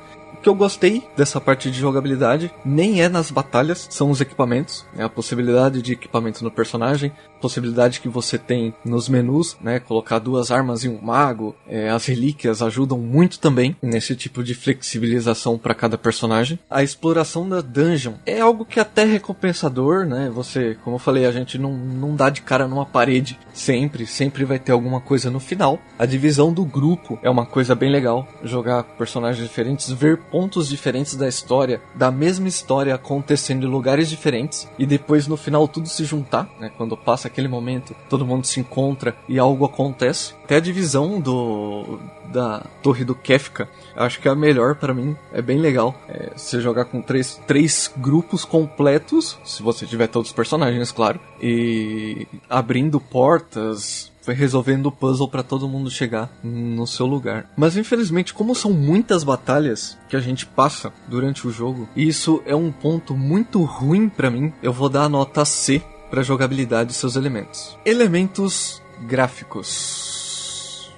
que 0.47 0.49
eu 0.49 0.55
gostei 0.55 1.03
dessa 1.17 1.41
parte 1.41 1.69
de 1.73 1.81
jogabilidade 1.81 2.53
nem 2.65 3.03
é 3.03 3.09
nas 3.09 3.33
batalhas, 3.33 3.89
são 3.91 4.13
os 4.13 4.21
equipamentos, 4.21 4.87
é 4.97 5.03
a 5.03 5.09
possibilidade 5.09 5.83
de 5.83 5.95
equipamento 5.95 6.45
no 6.45 6.53
personagem, 6.53 7.11
possibilidade 7.47 8.01
que 8.01 8.09
você 8.09 8.37
tem 8.37 8.75
nos 8.85 9.09
menus, 9.09 9.57
né? 9.61 9.79
Colocar 9.79 10.19
duas 10.19 10.51
armas 10.51 10.83
e 10.83 10.89
um 10.89 11.01
mago, 11.01 11.55
é, 11.69 11.89
as 11.89 12.05
relíquias 12.07 12.61
ajudam 12.61 12.99
muito 12.99 13.39
também 13.39 13.77
nesse 13.81 14.17
tipo 14.17 14.43
de 14.43 14.53
flexibilização 14.53 15.57
para 15.57 15.73
cada 15.75 15.97
personagem. 15.97 16.59
A 16.69 16.83
exploração 16.83 17.49
da 17.49 17.61
dungeon 17.61 18.15
é 18.27 18.41
algo 18.41 18.65
que 18.65 18.81
é 18.81 18.83
até 18.83 19.05
recompensador, 19.05 20.05
né? 20.05 20.29
Você, 20.35 20.77
como 20.83 20.97
eu 20.97 21.01
falei, 21.01 21.25
a 21.25 21.31
gente 21.31 21.57
não, 21.57 21.73
não 21.73 22.17
dá 22.17 22.31
de 22.31 22.43
cara 22.43 22.67
numa 22.67 22.85
parede 22.85 23.39
sempre, 23.55 24.07
sempre 24.07 24.45
vai 24.45 24.59
ter 24.59 24.73
alguma 24.73 25.01
coisa 25.01 25.31
no 25.31 25.39
final. 25.39 25.79
A 25.97 26.05
divisão 26.05 26.53
do 26.53 26.65
grupo 26.65 27.17
é 27.23 27.31
uma 27.31 27.47
coisa 27.47 27.77
bem 27.77 27.93
legal, 27.93 28.27
jogar 28.43 28.83
personagens 28.83 29.47
diferentes, 29.47 29.89
ver 29.93 30.17
pontos 30.17 30.69
diferentes 30.69 31.15
da 31.15 31.29
história, 31.29 31.81
da 31.95 32.11
mesma 32.11 32.49
história 32.49 32.93
acontecendo 32.93 33.65
em 33.65 33.71
lugares 33.71 34.11
diferentes 34.11 34.69
e 34.77 34.85
depois 34.85 35.29
no 35.29 35.37
final 35.37 35.69
tudo 35.69 35.89
se 35.89 36.05
juntar, 36.05 36.51
né? 36.59 36.73
Quando 36.77 36.97
passa 36.97 37.29
aquele 37.37 37.49
momento, 37.49 37.95
todo 38.09 38.25
mundo 38.25 38.47
se 38.47 38.59
encontra 38.59 39.15
e 39.29 39.39
algo 39.39 39.67
acontece. 39.67 40.33
Até 40.43 40.57
a 40.57 40.61
divisão 40.61 41.21
do 41.21 42.01
da 42.33 42.65
Torre 42.83 43.05
do 43.05 43.15
Kefka, 43.15 43.69
acho 43.95 44.21
que 44.21 44.29
é 44.29 44.31
a 44.31 44.35
melhor 44.35 44.75
para 44.75 44.93
mim, 44.93 45.17
é 45.33 45.41
bem 45.41 45.59
legal. 45.59 45.95
É, 46.09 46.33
você 46.37 46.61
jogar 46.61 46.87
com 46.87 47.01
três, 47.01 47.41
três 47.47 47.93
grupos 47.97 48.45
completos, 48.45 49.39
se 49.45 49.63
você 49.63 49.87
tiver 49.87 50.09
todos 50.09 50.31
os 50.31 50.35
personagens, 50.35 50.91
claro, 50.91 51.21
e 51.41 52.27
abrindo 52.51 52.99
portas, 52.99 54.13
foi 54.23 54.35
resolvendo 54.35 54.87
o 54.87 54.93
puzzle 54.93 55.29
para 55.29 55.43
todo 55.43 55.69
mundo 55.69 55.89
chegar 55.89 56.31
no 56.43 56.87
seu 56.87 57.07
lugar. 57.07 57.49
Mas 57.57 57.77
infelizmente, 57.77 58.35
como 58.35 58.55
são 58.55 58.73
muitas 58.73 59.23
batalhas 59.23 59.97
que 60.09 60.17
a 60.17 60.21
gente 60.21 60.45
passa 60.45 60.93
durante 61.07 61.47
o 61.47 61.53
jogo, 61.53 61.89
e 61.95 62.09
isso 62.09 62.43
é 62.45 62.57
um 62.57 62.73
ponto 62.73 63.15
muito 63.15 63.63
ruim 63.63 64.09
para 64.09 64.31
mim, 64.31 64.53
eu 64.63 64.73
vou 64.73 64.89
dar 64.89 65.05
a 65.05 65.09
nota 65.09 65.45
C 65.45 65.81
para 66.11 66.23
jogabilidade 66.23 66.93
e 66.93 66.95
seus 66.95 67.17
elementos. 67.17 67.79
Elementos 67.85 68.83
gráficos. 69.03 70.17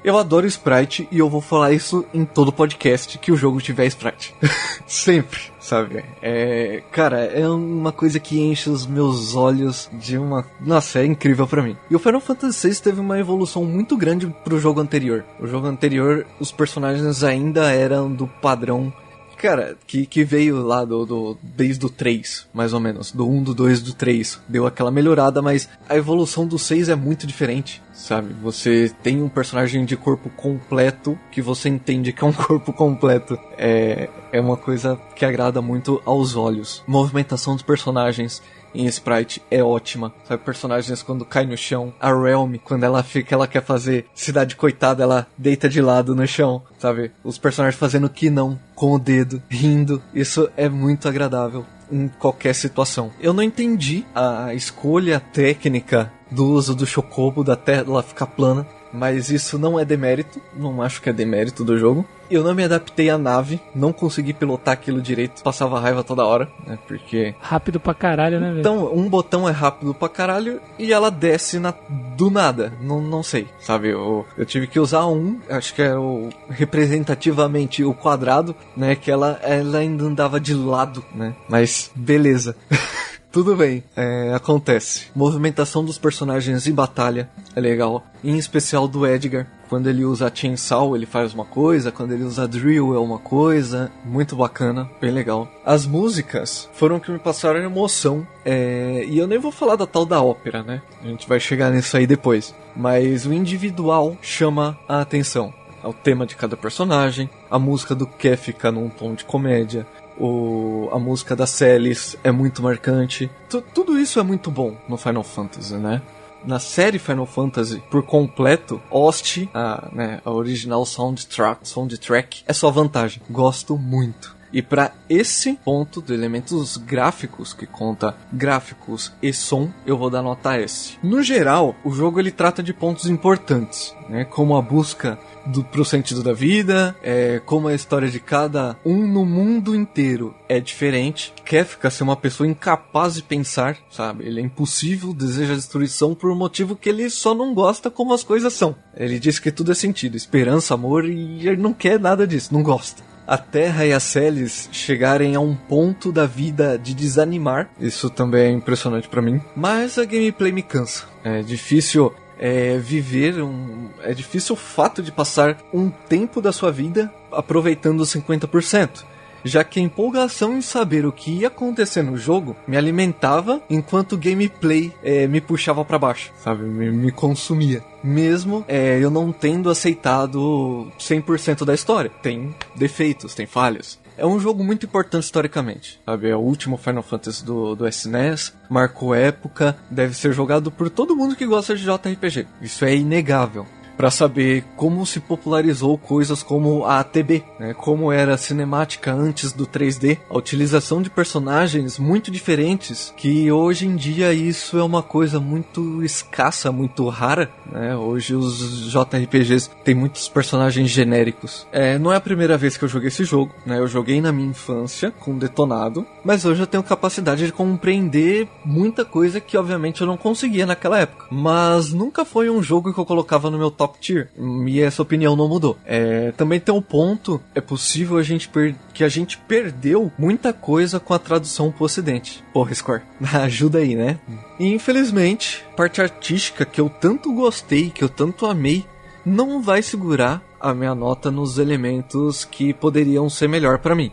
Eu 0.04 0.16
adoro 0.16 0.46
Sprite 0.46 1.08
e 1.10 1.18
eu 1.18 1.28
vou 1.28 1.40
falar 1.40 1.72
isso 1.72 2.04
em 2.14 2.24
todo 2.24 2.52
podcast 2.52 3.18
que 3.18 3.32
o 3.32 3.36
jogo 3.36 3.60
tiver 3.60 3.84
Sprite. 3.86 4.34
Sempre, 4.86 5.40
sabe? 5.58 6.04
É, 6.22 6.82
cara, 6.92 7.24
é 7.24 7.46
uma 7.48 7.90
coisa 7.90 8.20
que 8.20 8.40
enche 8.40 8.70
os 8.70 8.86
meus 8.86 9.34
olhos 9.34 9.90
de 9.92 10.16
uma. 10.16 10.46
Nossa, 10.60 11.00
é 11.00 11.04
incrível 11.04 11.48
para 11.48 11.62
mim. 11.62 11.76
E 11.90 11.96
o 11.96 11.98
Final 11.98 12.20
Fantasy 12.20 12.70
VI 12.70 12.80
teve 12.80 13.00
uma 13.00 13.18
evolução 13.18 13.64
muito 13.64 13.96
grande 13.96 14.28
pro 14.44 14.60
jogo 14.60 14.80
anterior. 14.80 15.24
O 15.40 15.46
jogo 15.46 15.66
anterior, 15.66 16.24
os 16.38 16.52
personagens 16.52 17.24
ainda 17.24 17.72
eram 17.72 18.10
do 18.10 18.26
padrão 18.26 18.92
Cara, 19.38 19.76
que, 19.86 20.04
que 20.04 20.24
veio 20.24 20.66
lá 20.66 20.84
do, 20.84 21.06
do. 21.06 21.38
Desde 21.40 21.86
o 21.86 21.88
3, 21.88 22.48
mais 22.52 22.72
ou 22.72 22.80
menos. 22.80 23.12
Do 23.12 23.28
1, 23.28 23.44
do 23.44 23.54
2, 23.54 23.82
do 23.82 23.94
3. 23.94 24.40
Deu 24.48 24.66
aquela 24.66 24.90
melhorada, 24.90 25.40
mas 25.40 25.68
a 25.88 25.96
evolução 25.96 26.44
do 26.44 26.58
6 26.58 26.88
é 26.88 26.96
muito 26.96 27.24
diferente, 27.24 27.80
sabe? 27.92 28.34
Você 28.42 28.92
tem 29.00 29.22
um 29.22 29.28
personagem 29.28 29.84
de 29.84 29.96
corpo 29.96 30.28
completo 30.30 31.16
que 31.30 31.40
você 31.40 31.68
entende 31.68 32.12
que 32.12 32.24
é 32.24 32.26
um 32.26 32.32
corpo 32.34 32.72
completo. 32.72 33.38
É, 33.56 34.08
é 34.32 34.40
uma 34.40 34.56
coisa 34.56 35.00
que 35.14 35.24
agrada 35.24 35.62
muito 35.62 36.02
aos 36.04 36.34
olhos. 36.34 36.82
Movimentação 36.86 37.54
dos 37.54 37.62
personagens 37.62 38.42
em 38.78 38.86
Sprite 38.86 39.42
é 39.50 39.62
ótima. 39.62 40.14
Sabe, 40.26 40.44
personagens 40.44 41.02
quando 41.02 41.24
cai 41.24 41.44
no 41.44 41.56
chão. 41.56 41.92
A 42.00 42.08
Realm, 42.08 42.54
quando 42.62 42.84
ela 42.84 43.02
fica, 43.02 43.34
ela 43.34 43.48
quer 43.48 43.62
fazer 43.62 44.06
cidade 44.14 44.54
coitada, 44.54 45.02
ela 45.02 45.26
deita 45.36 45.68
de 45.68 45.82
lado 45.82 46.14
no 46.14 46.26
chão, 46.26 46.62
sabe? 46.78 47.10
Os 47.24 47.36
personagens 47.36 47.78
fazendo 47.78 48.08
que 48.08 48.30
não 48.30 48.58
com 48.74 48.94
o 48.94 48.98
dedo, 48.98 49.42
rindo. 49.48 50.00
Isso 50.14 50.48
é 50.56 50.68
muito 50.68 51.08
agradável 51.08 51.66
em 51.90 52.08
qualquer 52.08 52.54
situação. 52.54 53.10
Eu 53.20 53.32
não 53.32 53.42
entendi 53.42 54.04
a 54.14 54.54
escolha 54.54 55.20
técnica 55.20 56.12
do 56.30 56.46
uso 56.46 56.74
do 56.74 56.86
Chocobo 56.86 57.42
da 57.42 57.56
tela 57.56 58.02
ficar 58.02 58.26
plana, 58.26 58.66
mas 58.92 59.30
isso 59.30 59.58
não 59.58 59.78
é 59.78 59.84
demérito, 59.84 60.40
não 60.54 60.82
acho 60.82 61.00
que 61.00 61.10
é 61.10 61.12
demérito 61.12 61.64
do 61.64 61.78
jogo. 61.78 62.06
Eu 62.30 62.44
não 62.44 62.54
me 62.54 62.62
adaptei 62.62 63.08
à 63.08 63.16
nave, 63.16 63.58
não 63.74 63.90
consegui 63.90 64.34
pilotar 64.34 64.74
aquilo 64.74 65.00
direito, 65.00 65.42
passava 65.42 65.80
raiva 65.80 66.04
toda 66.04 66.26
hora, 66.26 66.48
né? 66.66 66.78
Porque. 66.86 67.34
Rápido 67.40 67.80
pra 67.80 67.94
caralho, 67.94 68.38
né, 68.38 68.48
velho? 68.48 68.60
Então, 68.60 68.94
um 68.94 69.08
botão 69.08 69.48
é 69.48 69.52
rápido 69.52 69.94
pra 69.94 70.10
caralho 70.10 70.60
e 70.78 70.92
ela 70.92 71.10
desce 71.10 71.58
na... 71.58 71.72
do 72.16 72.30
nada. 72.30 72.72
Não, 72.82 73.00
não 73.00 73.22
sei, 73.22 73.46
sabe? 73.58 73.88
Eu, 73.88 74.26
eu 74.36 74.44
tive 74.44 74.66
que 74.66 74.78
usar 74.78 75.06
um, 75.06 75.40
acho 75.48 75.74
que 75.74 75.80
é 75.80 75.96
o 75.96 76.28
representativamente 76.50 77.82
o 77.82 77.94
quadrado, 77.94 78.54
né? 78.76 78.94
Que 78.94 79.10
ela, 79.10 79.40
ela 79.42 79.78
ainda 79.78 80.04
andava 80.04 80.38
de 80.38 80.52
lado, 80.52 81.02
né? 81.14 81.34
Mas 81.48 81.90
beleza. 81.94 82.54
Tudo 83.30 83.54
bem, 83.54 83.84
é, 83.94 84.32
acontece. 84.34 85.08
Movimentação 85.14 85.84
dos 85.84 85.98
personagens 85.98 86.66
em 86.66 86.72
batalha 86.72 87.28
é 87.54 87.60
legal. 87.60 88.02
Em 88.24 88.38
especial 88.38 88.88
do 88.88 89.06
Edgar. 89.06 89.46
Quando 89.68 89.86
ele 89.86 90.02
usa 90.02 90.32
Chainsaw, 90.34 90.96
ele 90.96 91.04
faz 91.04 91.34
uma 91.34 91.44
coisa. 91.44 91.92
Quando 91.92 92.12
ele 92.12 92.24
usa 92.24 92.48
Drill, 92.48 92.94
é 92.94 92.98
uma 92.98 93.18
coisa. 93.18 93.92
Muito 94.02 94.34
bacana, 94.34 94.88
bem 94.98 95.10
legal. 95.10 95.46
As 95.62 95.84
músicas 95.84 96.70
foram 96.72 96.98
que 96.98 97.10
me 97.10 97.18
passaram 97.18 97.60
emoção. 97.60 98.26
É, 98.46 99.04
e 99.06 99.18
eu 99.18 99.26
nem 99.26 99.38
vou 99.38 99.52
falar 99.52 99.76
da 99.76 99.86
tal 99.86 100.06
da 100.06 100.22
ópera, 100.22 100.62
né? 100.62 100.80
A 101.02 101.06
gente 101.06 101.28
vai 101.28 101.38
chegar 101.38 101.70
nisso 101.70 101.98
aí 101.98 102.06
depois. 102.06 102.54
Mas 102.74 103.26
o 103.26 103.32
individual 103.32 104.16
chama 104.22 104.78
a 104.88 105.02
atenção. 105.02 105.52
O 105.84 105.92
tema 105.92 106.26
de 106.26 106.34
cada 106.34 106.56
personagem, 106.56 107.30
a 107.50 107.58
música 107.58 107.94
do 107.94 108.06
Ke 108.06 108.36
fica 108.36 108.72
num 108.72 108.88
tom 108.88 109.14
de 109.14 109.24
comédia, 109.24 109.86
o, 110.18 110.88
a 110.92 110.98
música 110.98 111.34
da 111.36 111.46
Celis 111.46 112.16
é 112.22 112.30
muito 112.30 112.62
marcante. 112.62 113.30
Tu, 113.48 113.60
tudo 113.74 113.98
isso 113.98 114.18
é 114.18 114.22
muito 114.22 114.50
bom 114.50 114.76
no 114.88 114.96
Final 114.96 115.22
Fantasy, 115.22 115.74
né? 115.74 116.02
Na 116.44 116.58
série 116.58 116.98
Final 116.98 117.26
Fantasy, 117.26 117.82
por 117.90 118.04
completo, 118.04 118.80
Host, 118.90 119.50
a, 119.52 119.88
né, 119.92 120.20
a 120.24 120.30
original 120.30 120.86
soundtrack, 120.86 121.68
soundtrack, 121.68 122.44
é 122.46 122.52
só 122.52 122.70
vantagem. 122.70 123.20
Gosto 123.28 123.76
muito. 123.76 124.37
E 124.52 124.62
para 124.62 124.92
esse 125.08 125.54
ponto 125.64 126.00
de 126.00 126.12
elementos 126.12 126.76
gráficos, 126.76 127.52
que 127.52 127.66
conta 127.66 128.14
gráficos 128.32 129.12
e 129.22 129.32
som, 129.32 129.70
eu 129.86 129.96
vou 129.96 130.10
dar 130.10 130.22
nota 130.22 130.56
S. 130.56 130.96
No 131.02 131.22
geral, 131.22 131.74
o 131.84 131.90
jogo 131.90 132.20
ele 132.20 132.30
trata 132.30 132.62
de 132.62 132.72
pontos 132.72 133.06
importantes, 133.06 133.94
né, 134.08 134.24
como 134.24 134.56
a 134.56 134.62
busca 134.62 135.18
do, 135.46 135.64
pro 135.64 135.84
sentido 135.84 136.22
da 136.22 136.32
vida, 136.32 136.94
é, 137.02 137.40
como 137.44 137.68
a 137.68 137.74
história 137.74 138.08
de 138.08 138.20
cada 138.20 138.76
um 138.84 139.06
no 139.06 139.24
mundo 139.24 139.74
inteiro 139.74 140.34
é 140.48 140.60
diferente. 140.60 141.32
Kefka 141.44 141.90
ser 141.90 142.02
uma 142.02 142.16
pessoa 142.16 142.46
incapaz 142.46 143.14
de 143.14 143.22
pensar, 143.22 143.76
sabe? 143.90 144.26
Ele 144.26 144.40
é 144.40 144.44
impossível, 144.44 145.12
deseja 145.12 145.54
destruição 145.54 146.14
por 146.14 146.30
um 146.30 146.36
motivo 146.36 146.76
que 146.76 146.88
ele 146.88 147.08
só 147.10 147.34
não 147.34 147.54
gosta 147.54 147.90
como 147.90 148.12
as 148.12 148.22
coisas 148.22 148.52
são. 148.52 148.74
Ele 148.94 149.18
diz 149.18 149.38
que 149.38 149.50
tudo 149.50 149.72
é 149.72 149.74
sentido, 149.74 150.16
esperança, 150.16 150.74
amor, 150.74 151.04
e 151.04 151.46
ele 151.46 151.60
não 151.60 151.72
quer 151.72 151.98
nada 151.98 152.26
disso, 152.26 152.52
não 152.52 152.62
gosta 152.62 153.07
a 153.28 153.36
Terra 153.36 153.84
e 153.84 153.92
a 153.92 154.00
Celis 154.00 154.70
chegarem 154.72 155.36
a 155.36 155.40
um 155.40 155.54
ponto 155.54 156.10
da 156.10 156.24
vida 156.24 156.78
de 156.78 156.94
desanimar. 156.94 157.68
Isso 157.78 158.08
também 158.08 158.46
é 158.46 158.50
impressionante 158.50 159.06
para 159.06 159.20
mim. 159.20 159.38
Mas 159.54 159.98
a 159.98 160.06
gameplay 160.06 160.50
me 160.50 160.62
cansa. 160.62 161.04
É 161.22 161.42
difícil 161.42 162.10
é, 162.38 162.78
viver 162.78 163.42
um. 163.42 163.90
É 164.02 164.14
difícil 164.14 164.54
o 164.54 164.58
fato 164.58 165.02
de 165.02 165.12
passar 165.12 165.58
um 165.74 165.90
tempo 165.90 166.40
da 166.40 166.52
sua 166.52 166.72
vida 166.72 167.12
aproveitando 167.30 168.00
os 168.00 168.14
50%. 168.14 169.04
Já 169.44 169.64
que 169.64 169.80
a 169.80 169.82
empolgação 169.82 170.56
em 170.56 170.60
saber 170.60 171.06
o 171.06 171.12
que 171.12 171.30
ia 171.30 171.48
acontecer 171.48 172.02
no 172.02 172.16
jogo 172.16 172.56
me 172.66 172.76
alimentava 172.76 173.62
enquanto 173.70 174.12
o 174.12 174.18
gameplay 174.18 174.92
é, 175.02 175.26
me 175.26 175.40
puxava 175.40 175.84
para 175.84 175.98
baixo, 175.98 176.32
sabe? 176.42 176.64
Me, 176.64 176.90
me 176.90 177.12
consumia. 177.12 177.82
Mesmo 178.02 178.64
é, 178.68 178.98
eu 178.98 179.10
não 179.10 179.32
tendo 179.32 179.70
aceitado 179.70 180.90
100% 180.98 181.64
da 181.64 181.74
história. 181.74 182.10
Tem 182.22 182.54
defeitos, 182.76 183.34
tem 183.34 183.46
falhas. 183.46 183.98
É 184.16 184.26
um 184.26 184.40
jogo 184.40 184.64
muito 184.64 184.84
importante 184.84 185.22
historicamente, 185.22 186.00
sabe? 186.04 186.28
É 186.28 186.34
o 186.34 186.40
último 186.40 186.76
Final 186.76 187.04
Fantasy 187.04 187.44
do, 187.44 187.76
do 187.76 187.86
SNES, 187.86 188.52
marcou 188.68 189.14
época, 189.14 189.76
deve 189.88 190.12
ser 190.16 190.32
jogado 190.32 190.72
por 190.72 190.90
todo 190.90 191.14
mundo 191.14 191.36
que 191.36 191.46
gosta 191.46 191.76
de 191.76 191.84
JRPG. 191.84 192.48
Isso 192.60 192.84
é 192.84 192.96
inegável 192.96 193.64
para 193.98 194.12
saber 194.12 194.64
como 194.76 195.04
se 195.04 195.18
popularizou 195.18 195.98
coisas 195.98 196.40
como 196.40 196.84
a 196.84 197.00
ATB, 197.00 197.42
né? 197.58 197.74
como 197.74 198.12
era 198.12 198.34
a 198.34 198.38
cinemática 198.38 199.12
antes 199.12 199.52
do 199.52 199.66
3D, 199.66 200.18
a 200.30 200.38
utilização 200.38 201.02
de 201.02 201.10
personagens 201.10 201.98
muito 201.98 202.30
diferentes, 202.30 203.12
que 203.16 203.50
hoje 203.50 203.86
em 203.86 203.96
dia 203.96 204.32
isso 204.32 204.78
é 204.78 204.84
uma 204.84 205.02
coisa 205.02 205.40
muito 205.40 206.04
escassa, 206.04 206.70
muito 206.70 207.08
rara. 207.08 207.50
Né? 207.72 207.96
Hoje 207.96 208.36
os 208.36 208.88
JRPGs 208.88 209.68
têm 209.82 209.96
muitos 209.96 210.28
personagens 210.28 210.88
genéricos. 210.88 211.66
É, 211.72 211.98
não 211.98 212.12
é 212.12 212.16
a 212.16 212.20
primeira 212.20 212.56
vez 212.56 212.76
que 212.76 212.84
eu 212.84 212.88
joguei 212.88 213.08
esse 213.08 213.24
jogo, 213.24 213.52
né? 213.66 213.80
eu 213.80 213.88
joguei 213.88 214.20
na 214.20 214.30
minha 214.30 214.48
infância 214.48 215.10
com 215.10 215.36
Detonado, 215.36 216.06
mas 216.24 216.44
hoje 216.44 216.60
eu 216.60 216.66
tenho 216.68 216.84
capacidade 216.84 217.44
de 217.44 217.52
compreender 217.52 218.46
muita 218.64 219.04
coisa 219.04 219.40
que 219.40 219.56
obviamente 219.56 220.02
eu 220.02 220.06
não 220.06 220.16
conseguia 220.16 220.66
naquela 220.66 221.00
época. 221.00 221.26
Mas 221.32 221.92
nunca 221.92 222.24
foi 222.24 222.48
um 222.48 222.62
jogo 222.62 222.94
que 222.94 223.00
eu 223.00 223.04
colocava 223.04 223.50
no 223.50 223.58
meu 223.58 223.72
top 223.72 223.87
top 223.88 223.98
tier. 223.98 224.28
E 224.66 224.80
essa 224.80 225.02
opinião 225.02 225.34
não 225.34 225.48
mudou. 225.48 225.78
É, 225.84 226.32
também 226.32 226.60
tem 226.60 226.74
um 226.74 226.82
ponto, 226.82 227.40
é 227.54 227.60
possível 227.60 228.18
a 228.18 228.22
gente 228.22 228.50
que 228.92 229.02
a 229.02 229.08
gente 229.08 229.38
perdeu 229.38 230.12
muita 230.18 230.52
coisa 230.52 231.00
com 231.00 231.14
a 231.14 231.18
tradução 231.18 231.72
pro 231.72 231.84
ocidente. 231.84 232.44
Porra, 232.52 232.74
Score, 232.74 233.02
ajuda 233.42 233.78
aí, 233.78 233.94
né? 233.94 234.18
E 234.58 234.66
infelizmente, 234.72 235.64
parte 235.76 236.00
artística 236.00 236.64
que 236.64 236.80
eu 236.80 236.88
tanto 236.88 237.32
gostei, 237.32 237.90
que 237.90 238.04
eu 238.04 238.08
tanto 238.08 238.46
amei, 238.46 238.84
não 239.24 239.62
vai 239.62 239.82
segurar 239.82 240.42
a 240.60 240.74
minha 240.74 240.94
nota 240.94 241.30
nos 241.30 241.58
elementos 241.58 242.44
que 242.44 242.74
poderiam 242.74 243.30
ser 243.30 243.48
melhor 243.48 243.78
para 243.78 243.94
mim. 243.94 244.12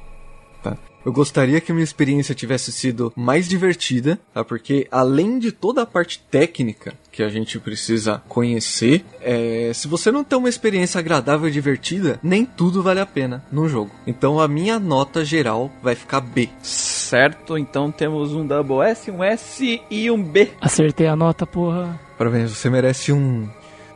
Eu 1.06 1.14
gostaria 1.14 1.62
que 1.62 1.72
a 1.72 1.76
minha 1.76 1.84
experiência 1.84 2.34
tivesse 2.34 2.72
sido 2.72 3.14
mais 3.16 3.48
divertida, 3.48 4.20
tá? 4.34 4.44
Porque 4.44 4.88
além 4.92 5.38
de 5.38 5.52
toda 5.52 5.84
a 5.84 5.86
parte 5.86 6.20
técnica 6.32 6.96
que 7.12 7.22
a 7.22 7.30
gente 7.30 7.60
precisa 7.60 8.24
conhecer, 8.28 9.06
é... 9.22 9.72
se 9.74 9.88
você 9.88 10.12
não 10.12 10.24
tem 10.24 10.40
uma 10.40 10.50
experiência 10.50 10.98
agradável 10.98 11.48
e 11.48 11.52
divertida, 11.52 12.20
nem 12.24 12.44
tudo 12.44 12.82
vale 12.82 13.00
a 13.00 13.06
pena 13.06 13.46
no 13.52 13.70
jogo. 13.70 13.92
Então 14.08 14.40
a 14.40 14.48
minha 14.48 14.80
nota 14.80 15.24
geral 15.24 15.72
vai 15.84 15.94
ficar 15.94 16.22
B. 16.22 16.50
Certo, 16.64 17.56
então 17.56 17.92
temos 17.92 18.34
um 18.34 18.46
Double 18.46 18.82
S, 18.82 19.12
um 19.12 19.24
S 19.24 19.80
e 19.92 20.10
um 20.10 20.24
B. 20.24 20.50
Acertei 20.60 21.06
a 21.06 21.16
nota, 21.16 21.46
porra. 21.46 22.00
Parabéns, 22.18 22.50
você 22.50 22.68
merece 22.68 23.14
um 23.14 23.48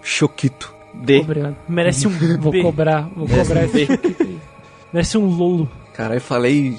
choquito. 0.04 0.72
D. 0.94 1.22
Obrigado. 1.22 1.56
Merece 1.68 2.08
um 2.08 2.12
Vou 2.38 2.52
B. 2.52 2.62
cobrar, 2.62 3.10
vou 3.16 3.28
cobrar 3.28 3.66
esse 3.66 3.88
Merece 4.94 5.18
um 5.18 5.26
lolo. 5.26 5.70
Caralho, 5.94 6.22
falei 6.22 6.78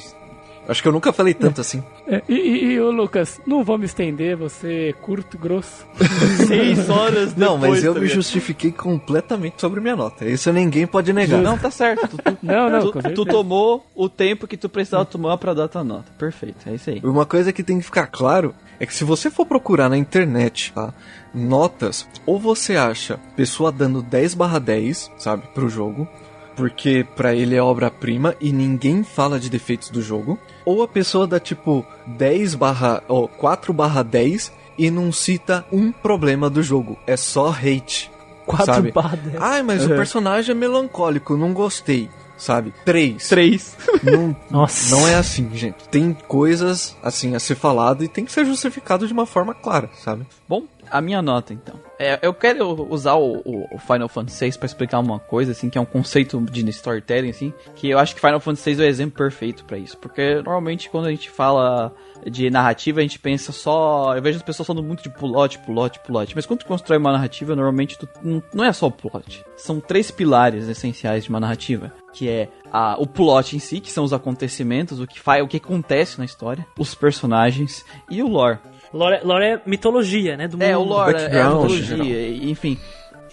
Acho 0.70 0.80
que 0.82 0.86
eu 0.88 0.92
nunca 0.92 1.12
falei 1.12 1.34
tanto 1.34 1.60
assim. 1.60 1.82
É, 2.06 2.22
e, 2.28 2.34
e, 2.34 2.64
e 2.74 2.80
ô 2.80 2.90
Lucas, 2.92 3.40
não 3.44 3.64
vou 3.64 3.76
me 3.76 3.86
estender, 3.86 4.36
você 4.36 4.90
é 4.90 4.92
curto, 4.92 5.36
grosso. 5.36 5.84
Seis 6.46 6.88
horas 6.88 7.32
depois. 7.32 7.36
Não, 7.36 7.58
mas 7.58 7.82
eu 7.82 7.92
tá 7.92 8.00
me 8.00 8.06
justifiquei 8.06 8.70
completamente 8.70 9.60
sobre 9.60 9.80
minha 9.80 9.96
nota. 9.96 10.24
Isso 10.24 10.52
ninguém 10.52 10.86
pode 10.86 11.12
negar. 11.12 11.42
Não, 11.42 11.58
tá 11.58 11.70
certo. 11.70 12.06
Tu, 12.08 12.16
tu- 12.16 12.38
Não, 12.40 12.70
não, 12.70 12.90
tu, 12.92 13.02
tu 13.14 13.24
tomou 13.24 13.84
o 13.94 14.08
tempo 14.08 14.46
que 14.46 14.56
tu 14.56 14.68
precisava 14.68 15.04
tomar 15.04 15.36
pra 15.38 15.54
dar 15.54 15.66
tua 15.66 15.82
nota. 15.82 16.12
Perfeito, 16.16 16.68
é 16.68 16.74
isso 16.74 16.88
aí. 16.90 17.00
Uma 17.02 17.26
coisa 17.26 17.52
que 17.52 17.62
tem 17.64 17.78
que 17.78 17.84
ficar 17.84 18.06
claro 18.06 18.54
é 18.78 18.86
que 18.86 18.94
se 18.94 19.02
você 19.02 19.28
for 19.30 19.44
procurar 19.46 19.88
na 19.88 19.96
internet, 19.98 20.72
tá? 20.72 20.94
Notas, 21.34 22.06
ou 22.26 22.38
você 22.38 22.76
acha 22.76 23.18
pessoa 23.36 23.70
dando 23.72 24.02
10 24.02 24.34
barra 24.34 24.58
10, 24.58 25.10
sabe, 25.18 25.42
pro 25.54 25.68
jogo, 25.68 26.08
porque 26.56 27.06
pra 27.16 27.34
ele 27.34 27.54
é 27.54 27.62
obra-prima 27.62 28.34
e 28.40 28.52
ninguém 28.52 29.02
fala 29.02 29.38
de 29.38 29.48
defeitos 29.50 29.90
do 29.90 30.02
jogo, 30.02 30.38
ou 30.64 30.82
a 30.82 30.88
pessoa 30.88 31.26
dá 31.26 31.40
tipo 31.40 31.84
10 32.06 32.54
barra, 32.54 33.02
ou 33.08 33.28
4 33.28 33.72
barra 33.72 34.02
10 34.02 34.52
e 34.78 34.90
não 34.90 35.12
cita 35.12 35.64
um 35.70 35.92
problema 35.92 36.48
do 36.48 36.62
jogo, 36.62 36.98
é 37.06 37.16
só 37.16 37.50
hate. 37.50 38.10
4 38.46 38.66
sabe? 38.66 38.92
barra 38.92 39.16
10. 39.16 39.36
Ai, 39.40 39.62
mas 39.62 39.84
o 39.84 39.88
personagem 39.90 40.52
é 40.52 40.54
melancólico, 40.54 41.36
não 41.36 41.52
gostei, 41.52 42.08
sabe? 42.36 42.72
3. 42.84 43.28
Três. 43.28 43.76
Não, 44.02 44.34
Nossa. 44.50 44.96
não 44.96 45.06
é 45.06 45.14
assim, 45.14 45.50
gente. 45.52 45.86
Tem 45.90 46.16
coisas 46.26 46.96
assim 47.02 47.34
a 47.34 47.38
ser 47.38 47.54
falado 47.54 48.02
e 48.02 48.08
tem 48.08 48.24
que 48.24 48.32
ser 48.32 48.46
justificado 48.46 49.06
de 49.06 49.12
uma 49.12 49.26
forma 49.26 49.52
clara, 49.52 49.90
sabe? 50.02 50.26
Bom, 50.48 50.64
a 50.90 51.00
minha 51.00 51.22
nota 51.22 51.52
então. 51.52 51.74
É, 51.98 52.18
eu 52.22 52.32
quero 52.32 52.86
usar 52.90 53.14
o, 53.14 53.38
o- 53.44 53.78
Final 53.78 54.08
Fantasy 54.08 54.50
VI 54.50 54.58
pra 54.58 54.66
explicar 54.66 54.98
uma 54.98 55.18
coisa, 55.18 55.52
assim, 55.52 55.68
que 55.68 55.76
é 55.76 55.80
um 55.80 55.84
conceito 55.86 56.40
de 56.40 56.68
storytelling, 56.70 57.30
assim, 57.30 57.52
que 57.74 57.90
eu 57.90 57.98
acho 57.98 58.14
que 58.14 58.20
Final 58.20 58.40
Fantasy 58.40 58.74
VI 58.74 58.82
é 58.82 58.86
o 58.86 58.88
exemplo 58.88 59.16
perfeito 59.18 59.64
pra 59.64 59.76
isso. 59.78 59.96
Porque 59.98 60.36
normalmente 60.36 60.88
quando 60.90 61.06
a 61.06 61.10
gente 61.10 61.28
fala 61.30 61.92
de 62.26 62.50
narrativa, 62.50 63.00
a 63.00 63.02
gente 63.02 63.18
pensa 63.18 63.50
só. 63.52 64.14
Eu 64.16 64.22
vejo 64.22 64.36
as 64.38 64.42
pessoas 64.42 64.66
falando 64.66 64.84
muito 64.86 65.02
de 65.02 65.10
plot, 65.10 65.58
plot, 65.60 66.00
plot. 66.00 66.34
Mas 66.34 66.44
quando 66.46 66.60
tu 66.60 66.66
constrói 66.66 66.98
uma 66.98 67.12
narrativa, 67.12 67.54
normalmente 67.56 67.98
tu, 67.98 68.08
não, 68.22 68.42
não 68.52 68.64
é 68.64 68.72
só 68.72 68.86
o 68.86 68.90
plot. 68.92 69.44
São 69.56 69.80
três 69.80 70.10
pilares 70.10 70.68
essenciais 70.68 71.24
de 71.24 71.30
uma 71.30 71.40
narrativa. 71.40 71.92
Que 72.12 72.28
é 72.28 72.48
a, 72.72 72.96
o 72.98 73.06
plot 73.06 73.54
em 73.56 73.58
si, 73.58 73.78
que 73.80 73.90
são 73.90 74.02
os 74.04 74.12
acontecimentos, 74.12 75.00
o 75.00 75.06
que 75.06 75.20
faz, 75.20 75.42
o 75.44 75.46
que 75.48 75.58
acontece 75.58 76.18
na 76.18 76.24
história, 76.24 76.66
os 76.78 76.94
personagens 76.94 77.84
e 78.10 78.22
o 78.22 78.28
lore. 78.28 78.58
Lore, 78.92 79.20
lore 79.22 79.44
é 79.44 79.60
mitologia, 79.66 80.36
né? 80.36 80.48
Do 80.48 80.54
mundo. 80.58 80.62
É, 80.64 80.76
o 80.76 80.82
lore, 80.82 81.14
é 81.16 81.40
a 81.40 81.48
mitologia, 81.50 82.04
e- 82.28 82.50
enfim. 82.50 82.78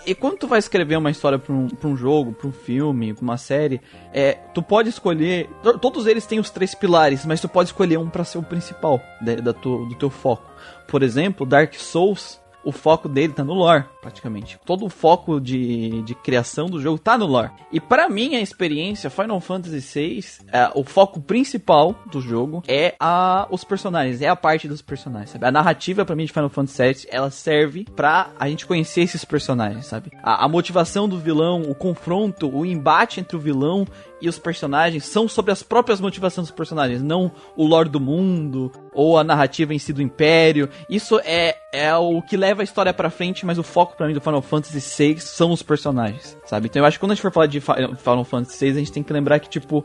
E 0.05 0.15
quando 0.15 0.37
tu 0.37 0.47
vai 0.47 0.59
escrever 0.59 0.95
uma 0.97 1.11
história 1.11 1.37
pra 1.37 1.53
um, 1.53 1.67
pra 1.67 1.89
um 1.89 1.97
jogo, 1.97 2.31
pra 2.31 2.47
um 2.47 2.51
filme, 2.51 3.13
pra 3.13 3.23
uma 3.23 3.37
série, 3.37 3.81
é, 4.13 4.33
tu 4.53 4.61
pode 4.61 4.87
escolher. 4.89 5.49
to- 5.61 5.77
Todos 5.79 6.07
eles 6.07 6.25
têm 6.25 6.39
os 6.39 6.49
três 6.49 6.73
pilares, 6.73 7.25
mas 7.25 7.41
tu 7.41 7.49
pode 7.49 7.69
escolher 7.69 7.97
um 7.97 8.07
pra 8.09 8.23
ser 8.23 8.37
o 8.37 8.43
principal 8.43 9.01
da, 9.19 9.35
da 9.35 9.53
tu- 9.53 9.85
do 9.85 9.95
teu 9.95 10.09
foco. 10.09 10.49
Por 10.87 11.03
exemplo, 11.03 11.45
Dark 11.45 11.73
Souls 11.73 12.39
o 12.63 12.71
foco 12.71 13.09
dele 13.09 13.33
tá 13.33 13.43
no 13.43 13.53
lore, 13.53 13.83
praticamente. 14.07 14.57
Todo 14.65 14.85
o 14.85 14.89
foco 14.89 15.41
de, 15.41 16.01
de 16.03 16.15
criação 16.15 16.67
do 16.67 16.81
jogo 16.81 16.97
tá 16.97 17.17
no 17.17 17.25
lore. 17.25 17.51
E 17.71 17.79
para 17.79 18.07
mim, 18.07 18.35
a 18.35 18.41
experiência 18.41 19.09
Final 19.09 19.41
Fantasy 19.41 19.79
VI, 19.79 20.25
é, 20.51 20.71
o 20.73 20.83
foco 20.83 21.19
principal 21.19 21.93
do 22.09 22.21
jogo 22.21 22.63
é 22.67 22.95
a, 22.99 23.47
os 23.51 23.65
personagens, 23.65 24.21
é 24.21 24.29
a 24.29 24.35
parte 24.35 24.67
dos 24.67 24.81
personagens, 24.81 25.31
sabe? 25.31 25.45
A 25.45 25.51
narrativa 25.51 26.05
para 26.05 26.15
mim 26.15 26.25
de 26.25 26.31
Final 26.31 26.49
Fantasy 26.49 26.83
VII, 26.83 27.07
ela 27.11 27.29
serve 27.29 27.85
pra 27.95 28.31
a 28.39 28.47
gente 28.47 28.65
conhecer 28.65 29.01
esses 29.01 29.25
personagens, 29.25 29.85
sabe? 29.85 30.09
A, 30.23 30.45
a 30.45 30.47
motivação 30.47 31.09
do 31.09 31.19
vilão, 31.19 31.63
o 31.63 31.75
confronto, 31.75 32.49
o 32.49 32.65
embate 32.65 33.19
entre 33.19 33.35
o 33.35 33.39
vilão 33.39 33.85
e 34.21 34.27
os 34.27 34.39
personagens 34.39 35.05
são 35.05 35.27
sobre 35.27 35.51
as 35.51 35.61
próprias 35.61 35.99
motivações 35.99 36.47
dos 36.47 36.55
personagens, 36.55 37.03
não 37.03 37.31
o 37.55 37.65
lore 37.65 37.89
do 37.89 37.99
mundo 37.99 38.71
ou 38.93 39.17
a 39.17 39.23
narrativa 39.23 39.73
em 39.73 39.79
si 39.79 39.93
do 39.93 40.01
Império. 40.01 40.69
Isso 40.89 41.19
é, 41.23 41.55
é 41.71 41.95
o 41.95 42.21
que 42.21 42.35
leva 42.35 42.61
a 42.61 42.63
história 42.63 42.93
pra 42.93 43.09
frente, 43.09 43.45
mas 43.45 43.57
o 43.57 43.63
foco 43.63 43.95
para 43.97 44.07
mim 44.07 44.13
do 44.13 44.21
Final 44.21 44.41
Fantasy 44.41 44.79
VI 44.79 45.19
são 45.19 45.51
os 45.51 45.63
personagens, 45.63 46.37
sabe? 46.45 46.67
Então 46.67 46.81
eu 46.81 46.85
acho 46.85 46.97
que 46.97 47.01
quando 47.01 47.11
a 47.11 47.15
gente 47.15 47.21
for 47.23 47.31
falar 47.31 47.47
de 47.47 47.59
Final 47.59 48.23
Fantasy 48.23 48.65
VI, 48.65 48.71
a 48.71 48.79
gente 48.79 48.91
tem 48.91 49.03
que 49.03 49.11
lembrar 49.11 49.39
que, 49.39 49.49
tipo, 49.49 49.83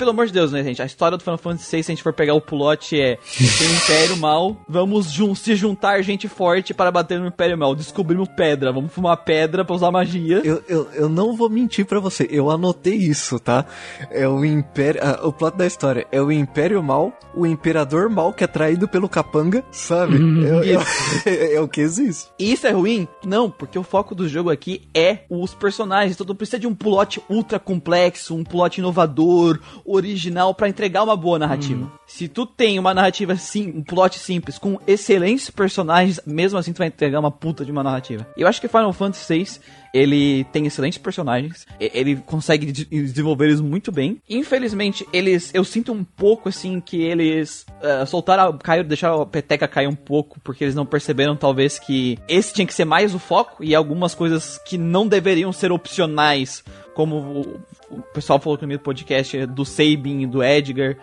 pelo 0.00 0.12
amor 0.12 0.26
de 0.26 0.32
Deus, 0.32 0.50
né, 0.50 0.64
gente? 0.64 0.80
A 0.80 0.86
história 0.86 1.18
do 1.18 1.22
Final 1.22 1.36
Fantasy 1.36 1.76
VI, 1.76 1.82
se 1.82 1.92
a 1.92 1.94
gente 1.94 2.02
for 2.02 2.14
pegar 2.14 2.32
o 2.32 2.40
plot, 2.40 2.98
é 2.98 3.18
tem 3.36 3.68
um 3.68 3.74
Império 3.74 4.16
Mal, 4.16 4.56
vamos 4.66 5.12
jun 5.12 5.34
se 5.34 5.54
juntar 5.54 6.00
gente 6.00 6.26
forte 6.26 6.72
para 6.72 6.90
bater 6.90 7.20
no 7.20 7.26
Império 7.26 7.58
Mal. 7.58 7.74
Descobrimos 7.74 8.26
pedra, 8.34 8.72
vamos 8.72 8.94
fumar 8.94 9.18
pedra 9.18 9.62
pra 9.62 9.76
usar 9.76 9.90
magia. 9.90 10.40
Eu, 10.42 10.64
eu, 10.66 10.88
eu 10.94 11.08
não 11.10 11.36
vou 11.36 11.50
mentir 11.50 11.84
para 11.84 12.00
você, 12.00 12.26
eu 12.30 12.50
anotei 12.50 12.94
isso, 12.94 13.38
tá? 13.38 13.66
É 14.10 14.26
o 14.26 14.42
Império. 14.42 15.02
Ah, 15.04 15.20
o 15.26 15.34
plot 15.34 15.54
da 15.58 15.66
história 15.66 16.06
é 16.10 16.22
o 16.22 16.32
Império 16.32 16.82
Mal, 16.82 17.12
o 17.34 17.46
Imperador 17.46 18.08
Mal 18.08 18.32
que 18.32 18.42
é 18.42 18.46
traído 18.46 18.88
pelo 18.88 19.06
Capanga, 19.06 19.62
sabe? 19.70 20.16
Uhum. 20.16 20.42
eu, 20.42 20.64
eu, 20.64 20.80
é 21.26 21.60
o 21.60 21.68
que 21.68 21.82
existe. 21.82 22.30
E 22.38 22.52
isso 22.52 22.66
é 22.66 22.70
ruim? 22.70 23.06
Não, 23.22 23.50
porque 23.50 23.78
o 23.78 23.82
foco 23.82 24.14
do 24.14 24.26
jogo 24.26 24.48
aqui 24.48 24.88
é 24.94 25.24
os 25.28 25.52
personagens. 25.52 26.14
Então 26.14 26.26
tu 26.26 26.34
precisa 26.34 26.58
de 26.58 26.66
um 26.66 26.74
plot 26.74 27.20
ultra 27.28 27.58
complexo, 27.58 28.34
um 28.34 28.42
plot 28.42 28.78
inovador, 28.78 29.60
original 29.92 30.54
para 30.54 30.68
entregar 30.68 31.02
uma 31.02 31.16
boa 31.16 31.38
narrativa. 31.38 31.82
Uhum. 31.82 31.99
Se 32.10 32.26
tu 32.26 32.44
tem 32.44 32.76
uma 32.76 32.92
narrativa 32.92 33.36
sim, 33.36 33.72
um 33.74 33.84
plot 33.84 34.18
simples 34.18 34.58
com 34.58 34.80
excelentes 34.84 35.48
personagens, 35.48 36.20
mesmo 36.26 36.58
assim 36.58 36.72
tu 36.72 36.78
vai 36.78 36.88
entregar 36.88 37.20
uma 37.20 37.30
puta 37.30 37.64
de 37.64 37.70
uma 37.70 37.84
narrativa. 37.84 38.26
Eu 38.36 38.48
acho 38.48 38.60
que 38.60 38.66
Final 38.66 38.92
Fantasy 38.92 39.32
VI 39.32 39.60
ele 39.94 40.44
tem 40.52 40.66
excelentes 40.66 40.98
personagens, 40.98 41.66
ele 41.78 42.16
consegue 42.16 42.70
desenvolver 42.72 43.46
eles 43.46 43.60
muito 43.60 43.92
bem. 43.92 44.20
Infelizmente, 44.28 45.06
eles, 45.12 45.52
eu 45.54 45.64
sinto 45.64 45.92
um 45.92 46.02
pouco 46.04 46.48
assim 46.48 46.80
que 46.80 47.00
eles 47.00 47.64
uh, 47.80 48.04
soltaram, 48.06 48.58
caiu, 48.58 48.84
deixaram 48.84 49.22
a 49.22 49.26
peteca 49.26 49.66
cair 49.68 49.86
um 49.86 49.94
pouco, 49.94 50.38
porque 50.40 50.64
eles 50.64 50.74
não 50.74 50.84
perceberam 50.84 51.36
talvez 51.36 51.78
que 51.78 52.18
esse 52.28 52.52
tinha 52.52 52.66
que 52.66 52.74
ser 52.74 52.84
mais 52.84 53.14
o 53.14 53.18
foco 53.20 53.62
e 53.62 53.74
algumas 53.74 54.14
coisas 54.16 54.58
que 54.58 54.76
não 54.76 55.06
deveriam 55.06 55.52
ser 55.52 55.70
opcionais 55.70 56.62
como 56.94 57.62
o 57.90 58.02
pessoal 58.12 58.38
falou 58.38 58.58
no 58.60 58.68
do 58.68 58.78
podcast 58.78 59.46
do 59.46 59.64
Sabin 59.64 60.28
do 60.28 60.42
Edgar. 60.42 60.96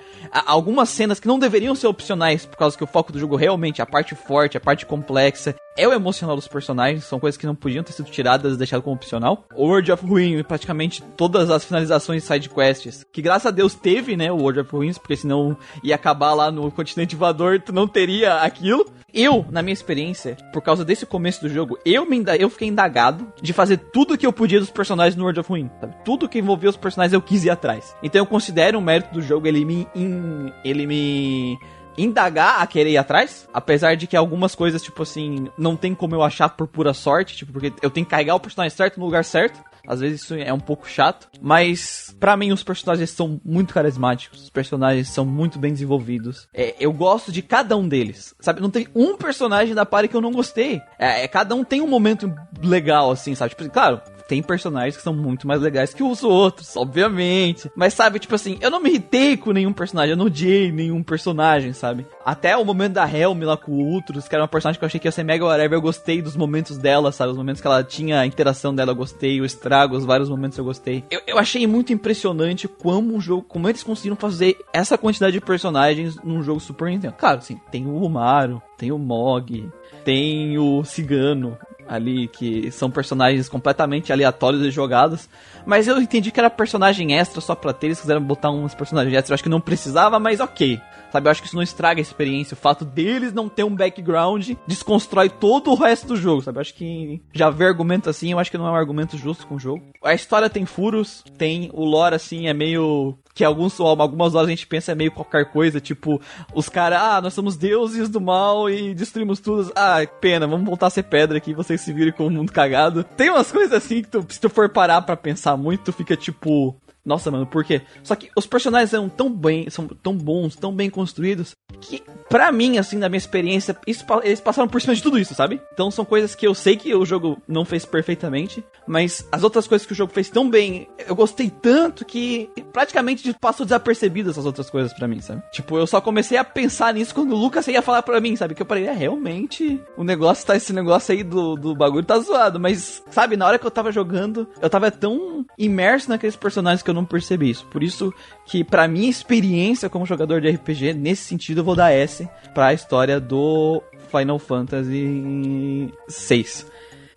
Algumas 0.46 0.90
cenas 0.98 1.20
que 1.20 1.28
não 1.28 1.38
deveriam 1.40 1.76
ser 1.76 1.88
opcionais, 1.88 2.46
por 2.46 2.58
causa 2.58 2.76
que 2.76 2.84
o 2.84 2.88
foco 2.88 3.14
do 3.14 3.20
jogo 3.20 3.36
realmente, 3.36 3.82
a 3.82 3.86
parte 3.86 4.16
forte, 4.16 4.58
a 4.58 4.60
parte 4.60 4.86
complexa, 4.86 5.56
é 5.78 5.88
o 5.88 5.94
emocional 5.94 6.36
dos 6.36 6.48
personagens, 6.48 7.06
são 7.06 7.20
coisas 7.20 7.38
que 7.38 7.46
não 7.46 7.56
podiam 7.56 7.84
ter 7.84 7.94
sido 7.94 8.10
tiradas 8.10 8.58
deixadas 8.58 8.84
como 8.84 8.96
opcional. 8.96 9.46
O 9.56 9.68
World 9.68 9.92
of 9.92 10.06
Ruin, 10.06 10.44
praticamente 10.44 11.04
todas 11.16 11.50
as 11.50 11.64
finalizações 11.64 12.24
de 12.24 12.28
side 12.28 12.50
quests, 12.50 13.06
que 13.14 13.22
graças 13.22 13.46
a 13.46 13.52
Deus 13.52 13.76
teve, 13.76 14.18
né, 14.18 14.32
o 14.32 14.38
World 14.38 14.62
of 14.62 14.72
Ruins, 14.72 14.98
porque 14.98 15.16
senão 15.16 15.56
ia 15.84 15.96
acabar 15.96 16.34
lá 16.34 16.52
no 16.52 16.72
continente 16.72 17.16
voador, 17.16 17.62
tu 17.62 17.72
não 17.72 17.88
teria 17.88 18.42
aquilo. 18.42 18.86
Eu, 19.14 19.46
na 19.50 19.62
minha 19.62 19.74
experiência, 19.74 20.36
por 20.52 20.62
causa 20.62 20.84
desse 20.84 21.06
começo 21.06 21.42
do 21.42 21.50
jogo, 21.50 21.80
eu 21.86 22.06
me 22.06 22.18
eu 22.40 22.50
fiquei 22.50 22.68
indagado 22.68 23.32
de 23.42 23.54
fazer 23.54 23.78
tudo 23.78 24.18
que 24.18 24.26
eu 24.26 24.34
podia 24.34 24.60
dos 24.60 24.70
personagens 24.70 25.16
no 25.16 25.24
World 25.24 25.40
of 25.40 25.50
Ruin, 25.50 25.70
sabe? 25.80 25.96
Tudo 26.04 26.28
que 26.28 26.40
envolvia 26.40 26.70
os 26.70 26.76
personagens 26.76 27.14
eu 27.14 27.22
quis 27.22 27.46
ir 27.46 27.50
atrás. 27.50 27.96
Então 28.04 28.20
eu 28.20 28.26
considero 28.26 28.78
um 28.78 28.82
mérito 28.82 29.14
do 29.14 29.22
jogo 29.22 29.48
ele 29.48 29.64
me 29.64 29.88
in, 29.96 30.52
ele 30.64 30.86
me 30.86 31.58
indagar 31.98 32.62
a 32.62 32.68
querer 32.68 32.92
ir 32.92 32.98
atrás, 32.98 33.48
apesar 33.54 33.96
de 33.96 34.08
que 34.08 34.16
algumas 34.16 34.54
coisas, 34.54 34.82
tipo 34.82 35.04
assim, 35.04 35.48
não 35.58 35.76
tem 35.76 35.96
como 35.96 36.16
eu 36.16 36.24
achar 36.24 36.50
por 36.50 36.68
pura 36.68 36.94
sorte, 36.94 37.36
tipo, 37.36 37.52
porque 37.52 37.74
eu 37.82 37.90
tenho 37.90 38.06
que 38.06 38.12
carregar 38.12 38.36
o 38.36 38.40
personagem 38.40 38.76
certo 38.76 39.00
no 39.00 39.06
lugar 39.06 39.24
certo. 39.24 39.60
Às 39.88 40.02
vezes 40.02 40.22
isso 40.22 40.36
é 40.36 40.52
um 40.52 40.60
pouco 40.60 40.88
chato, 40.88 41.30
mas 41.42 42.14
para 42.20 42.36
mim 42.36 42.52
os 42.52 42.62
personagens 42.62 43.10
são 43.10 43.40
muito 43.46 43.74
carismáticos, 43.74 44.44
os 44.44 44.50
personagens 44.50 45.08
são 45.08 45.26
muito 45.26 45.58
bem 45.58 45.72
desenvolvidos. 45.72 46.50
É, 46.54 46.76
eu 46.78 46.92
gosto 46.92 47.32
de 47.32 47.42
cada 47.42 47.78
um 47.78 47.88
deles, 47.88 48.36
sabe? 48.42 48.60
Não 48.60 48.70
tem 48.70 48.86
um 48.94 49.16
personagem 49.16 49.74
da 49.74 49.86
party 49.86 50.10
que 50.10 50.16
eu 50.16 50.22
não 50.22 50.34
gostei. 50.34 50.82
É, 51.00 51.24
é, 51.24 51.28
cada 51.30 51.56
um 51.56 51.64
tem 51.64 51.80
um 51.80 51.88
momento 51.88 52.34
legal, 52.62 53.12
assim, 53.12 53.34
sabe? 53.34 53.52
Tipo, 53.56 53.70
claro, 53.70 54.02
tem 54.28 54.44
personagens 54.44 54.98
que 54.98 55.04
são 55.04 55.14
muito 55.14 55.48
mais 55.48 55.62
legais 55.62 55.94
que 55.94 56.04
os 56.04 56.24
outros, 56.24 56.76
obviamente. 56.76 57.72
Mas 57.76 57.94
sabe, 57.94 58.20
tipo 58.20 58.36
assim, 58.36 58.58
eu 58.62 58.70
não 58.70 58.82
me 58.82 58.90
irritei 58.90 59.38
com 59.38 59.52
nenhum 59.52 59.74
personagem, 59.74 60.12
eu 60.12 60.18
não 60.18 60.26
odiei 60.26 60.72
nenhum 60.72 61.02
personagem, 61.02 61.74
sabe? 61.74 62.06
Até 62.26 62.56
o 62.58 62.66
momento 62.66 62.94
da 62.94 63.10
Helm 63.10 63.44
lá 63.44 63.56
com 63.56 63.72
o 63.72 63.80
Ultros, 63.82 64.28
que 64.28 64.36
era 64.36 64.44
uma 64.44 64.48
personagem 64.48 64.78
que 64.78 64.84
eu 64.84 64.88
achei 64.88 65.00
que 65.00 65.08
ia 65.08 65.12
ser 65.12 65.24
mega 65.24 65.46
whatever, 65.46 65.78
eu 65.78 65.82
gostei 65.82 66.22
dos 66.22 66.36
momentos 66.36 66.78
dela, 66.78 67.12
sabe? 67.12 67.32
Os 67.32 67.38
momentos 67.38 67.62
que 67.62 67.68
ela 67.68 67.84
tinha 67.84 68.20
a 68.20 68.26
interação 68.26 68.76
dela, 68.76 68.92
eu 68.92 68.96
gostei, 68.96 69.40
o 69.40 69.46
estrago, 69.46 69.96
os 69.96 70.06
vários 70.06 70.30
momentos 70.30 70.58
eu 70.58 70.66
gostei. 70.66 71.04
Eu, 71.10 71.22
eu 71.26 71.40
achei 71.40 71.66
muito 71.66 71.94
impressionante 71.94 72.68
como 72.68 73.16
o 73.16 73.22
jogo, 73.22 73.44
como 73.44 73.70
eles 73.70 73.84
conseguiram 73.84 74.16
fazer 74.16 74.58
essa 74.74 74.98
quantidade 74.98 75.34
de 75.34 75.42
personagens 75.42 76.18
num 76.24 76.44
jogo 76.44 76.60
Super 76.60 76.90
Nintendo. 76.90 77.16
Claro, 77.18 77.40
assim, 77.40 77.60
tem 77.72 77.86
o 77.86 77.96
Umaru, 78.04 78.62
tem 78.78 78.92
o 78.92 78.98
Mog, 78.98 79.70
tem 80.04 80.58
o 80.58 80.84
Cigano, 80.84 81.58
ali 81.88 82.28
que 82.28 82.72
são 82.72 82.90
personagens 82.90 83.48
completamente 83.48 84.12
aleatórios 84.12 84.64
e 84.64 84.72
jogados. 84.72 85.30
Mas 85.66 85.88
eu 85.88 86.02
entendi 86.02 86.32
que 86.32 86.40
era 86.40 86.50
personagem 86.50 87.16
extra 87.16 87.42
só 87.42 87.56
pra 87.56 87.74
ter, 87.74 87.88
eles 87.88 88.02
quiseram 88.02 88.22
botar 88.22 88.52
uns 88.52 88.74
personagens 88.74 89.14
extra, 89.16 89.34
eu 89.34 89.36
acho 89.36 89.44
que 89.44 89.50
não 89.50 89.62
precisava, 89.62 90.20
mas 90.20 90.40
ok. 90.40 90.80
Sabe, 91.12 91.28
eu 91.28 91.32
acho 91.32 91.42
que 91.42 91.48
isso 91.48 91.56
não 91.56 91.64
estraga 91.64 92.00
a 92.00 92.02
experiência. 92.02 92.54
O 92.54 92.58
fato 92.58 92.84
deles 92.84 93.34
não 93.34 93.50
ter 93.50 93.64
um 93.64 93.76
background 93.76 94.52
desconstrói 94.66 95.30
todo 95.30 95.72
o 95.72 95.76
resto 95.76 96.08
do 96.08 96.16
jogo, 96.16 96.42
sabe? 96.42 96.58
Eu 96.58 96.62
acho 96.62 96.74
que 96.74 97.22
já 97.34 97.50
ver 97.50 97.66
argumento 97.66 98.10
assim, 98.10 98.32
eu 98.32 98.40
acho 98.40 98.52
que 98.52 98.58
não 98.58 98.68
é 98.68 98.72
um 98.72 98.76
argumento 98.76 99.18
justo 99.18 99.48
com 99.48 99.56
o 99.56 99.60
jogo. 99.60 99.84
A 100.04 100.14
história 100.14 100.50
tem 100.50 100.66
furos, 100.66 101.24
tem 101.38 101.70
o 101.74 101.86
lore 101.86 102.16
assim, 102.16 102.48
é 102.48 102.54
meio 102.54 103.18
que 103.34 103.44
alguns, 103.44 103.80
algumas 103.80 104.34
horas 104.34 104.48
a 104.48 104.50
gente 104.50 104.66
pensa 104.66 104.94
é 104.94 104.96
meio 104.96 105.12
qualquer 105.12 105.52
coisa, 105.52 105.80
tipo, 105.80 106.20
os 106.56 106.68
caras, 106.70 107.00
ah, 107.00 107.22
nós 107.22 107.36
somos 107.36 107.56
deuses 107.56 108.10
do 108.10 108.20
mal 108.20 108.68
e 108.68 108.96
destruímos 108.96 109.40
tudo. 109.40 109.72
Ah, 109.76 110.00
pena, 110.20 110.48
vamos 110.48 110.66
voltar 110.66 110.88
a 110.88 110.90
ser 110.90 111.04
pedra 111.04 111.38
aqui, 111.38 111.54
vocês 111.54 111.80
se 111.82 111.94
virem 111.94 112.12
com 112.12 112.26
o 112.26 112.32
mundo 112.32 112.52
cagado. 112.52 113.04
Tem 113.04 113.30
umas 113.30 113.52
coisas 113.52 113.74
assim 113.74 114.02
que 114.02 114.10
tu, 114.10 114.26
se 114.28 114.42
tu 114.42 114.50
for 114.50 114.70
parar 114.70 115.04
pra 115.04 115.16
pensar 115.16 115.56
muito, 115.56 115.84
tu 115.84 115.94
fica 115.94 116.18
tipo, 116.18 116.76
nossa, 117.08 117.32
mano, 117.32 117.46
por 117.46 117.64
quê? 117.64 117.82
Só 118.04 118.16
que 118.16 118.30
os 118.36 118.46
personagens 118.46 118.90
são 118.90 119.08
tão 119.08 119.32
bem, 119.32 119.70
são 119.70 119.88
tão 119.88 120.14
bons, 120.14 120.58
tão 120.58 120.76
bem 120.76 120.90
construídos, 120.90 121.56
que 121.80 122.04
pra 122.30 122.52
mim, 122.52 122.78
assim, 122.78 122.98
na 122.98 123.08
minha 123.08 123.18
experiência, 123.18 123.78
isso, 123.88 124.06
eles 124.24 124.42
passaram 124.42 124.68
por 124.68 124.82
cima 124.82 124.94
de 124.94 125.02
tudo 125.02 125.18
isso, 125.18 125.34
sabe? 125.34 125.62
Então 125.72 125.90
são 125.90 126.04
coisas 126.04 126.36
que 126.36 126.46
eu 126.46 126.54
sei 126.54 126.76
que 126.76 126.94
o 126.94 127.06
jogo 127.06 127.42
não 127.48 127.64
fez 127.64 127.86
perfeitamente, 127.86 128.62
mas 128.86 129.26
as 129.32 129.42
outras 129.42 129.66
coisas 129.68 129.88
que 129.88 129.94
o 129.94 129.96
jogo 129.96 130.12
fez 130.12 130.30
tão 130.30 130.50
bem, 130.50 130.86
eu 131.08 131.16
gostei 131.16 131.50
tanto 131.50 132.04
que 132.04 132.50
praticamente 132.74 133.34
passou 133.40 133.66
desapercebidas 133.66 134.34
essas 134.34 134.46
outras 134.46 134.70
coisas 134.70 134.92
pra 134.92 135.08
mim, 135.08 135.22
sabe? 135.22 135.42
Tipo, 135.54 135.78
eu 135.78 135.88
só 135.88 136.02
comecei 136.02 136.38
a 136.38 136.44
pensar 136.44 136.94
nisso 136.94 137.16
quando 137.16 137.32
o 137.32 137.38
Lucas 137.38 137.70
ia 137.70 137.82
falar 137.82 138.02
pra 138.02 138.20
mim, 138.20 138.36
sabe? 138.36 138.54
Que 138.54 138.62
eu 138.62 138.68
falei, 138.68 138.86
é, 138.86 138.92
realmente, 138.92 139.82
o 139.96 140.04
negócio 140.04 140.46
tá, 140.46 140.58
esse 140.58 140.74
negócio 140.74 141.14
aí 141.14 141.24
do, 141.24 141.56
do 141.56 141.74
bagulho 141.74 142.06
tá 142.06 142.20
zoado, 142.20 142.60
mas, 142.60 143.02
sabe, 143.10 143.38
na 143.38 143.48
hora 143.48 143.58
que 143.58 143.66
eu 143.66 143.72
tava 143.72 143.94
jogando, 143.94 144.46
eu 144.62 144.70
tava 144.70 144.92
tão 144.92 145.46
imerso 145.58 146.10
naqueles 146.10 146.36
personagens 146.36 146.84
que 146.84 146.90
eu 146.90 146.97
não 146.98 147.06
percebi 147.06 147.50
isso. 147.50 147.66
Por 147.68 147.84
isso 147.84 148.14
que, 148.46 148.64
pra 148.64 148.88
minha 148.88 149.10
experiência 149.10 149.90
como 149.90 150.06
jogador 150.06 150.42
de 150.42 150.50
RPG, 150.50 150.94
nesse 150.94 151.24
sentido, 151.24 151.60
eu 151.62 151.64
vou 151.64 151.76
dar 151.76 151.92
S 151.92 152.28
pra 152.54 152.74
história 152.74 153.20
do 153.20 153.82
Final 154.10 154.40
Fantasy 154.40 155.92
VI. 156.10 156.46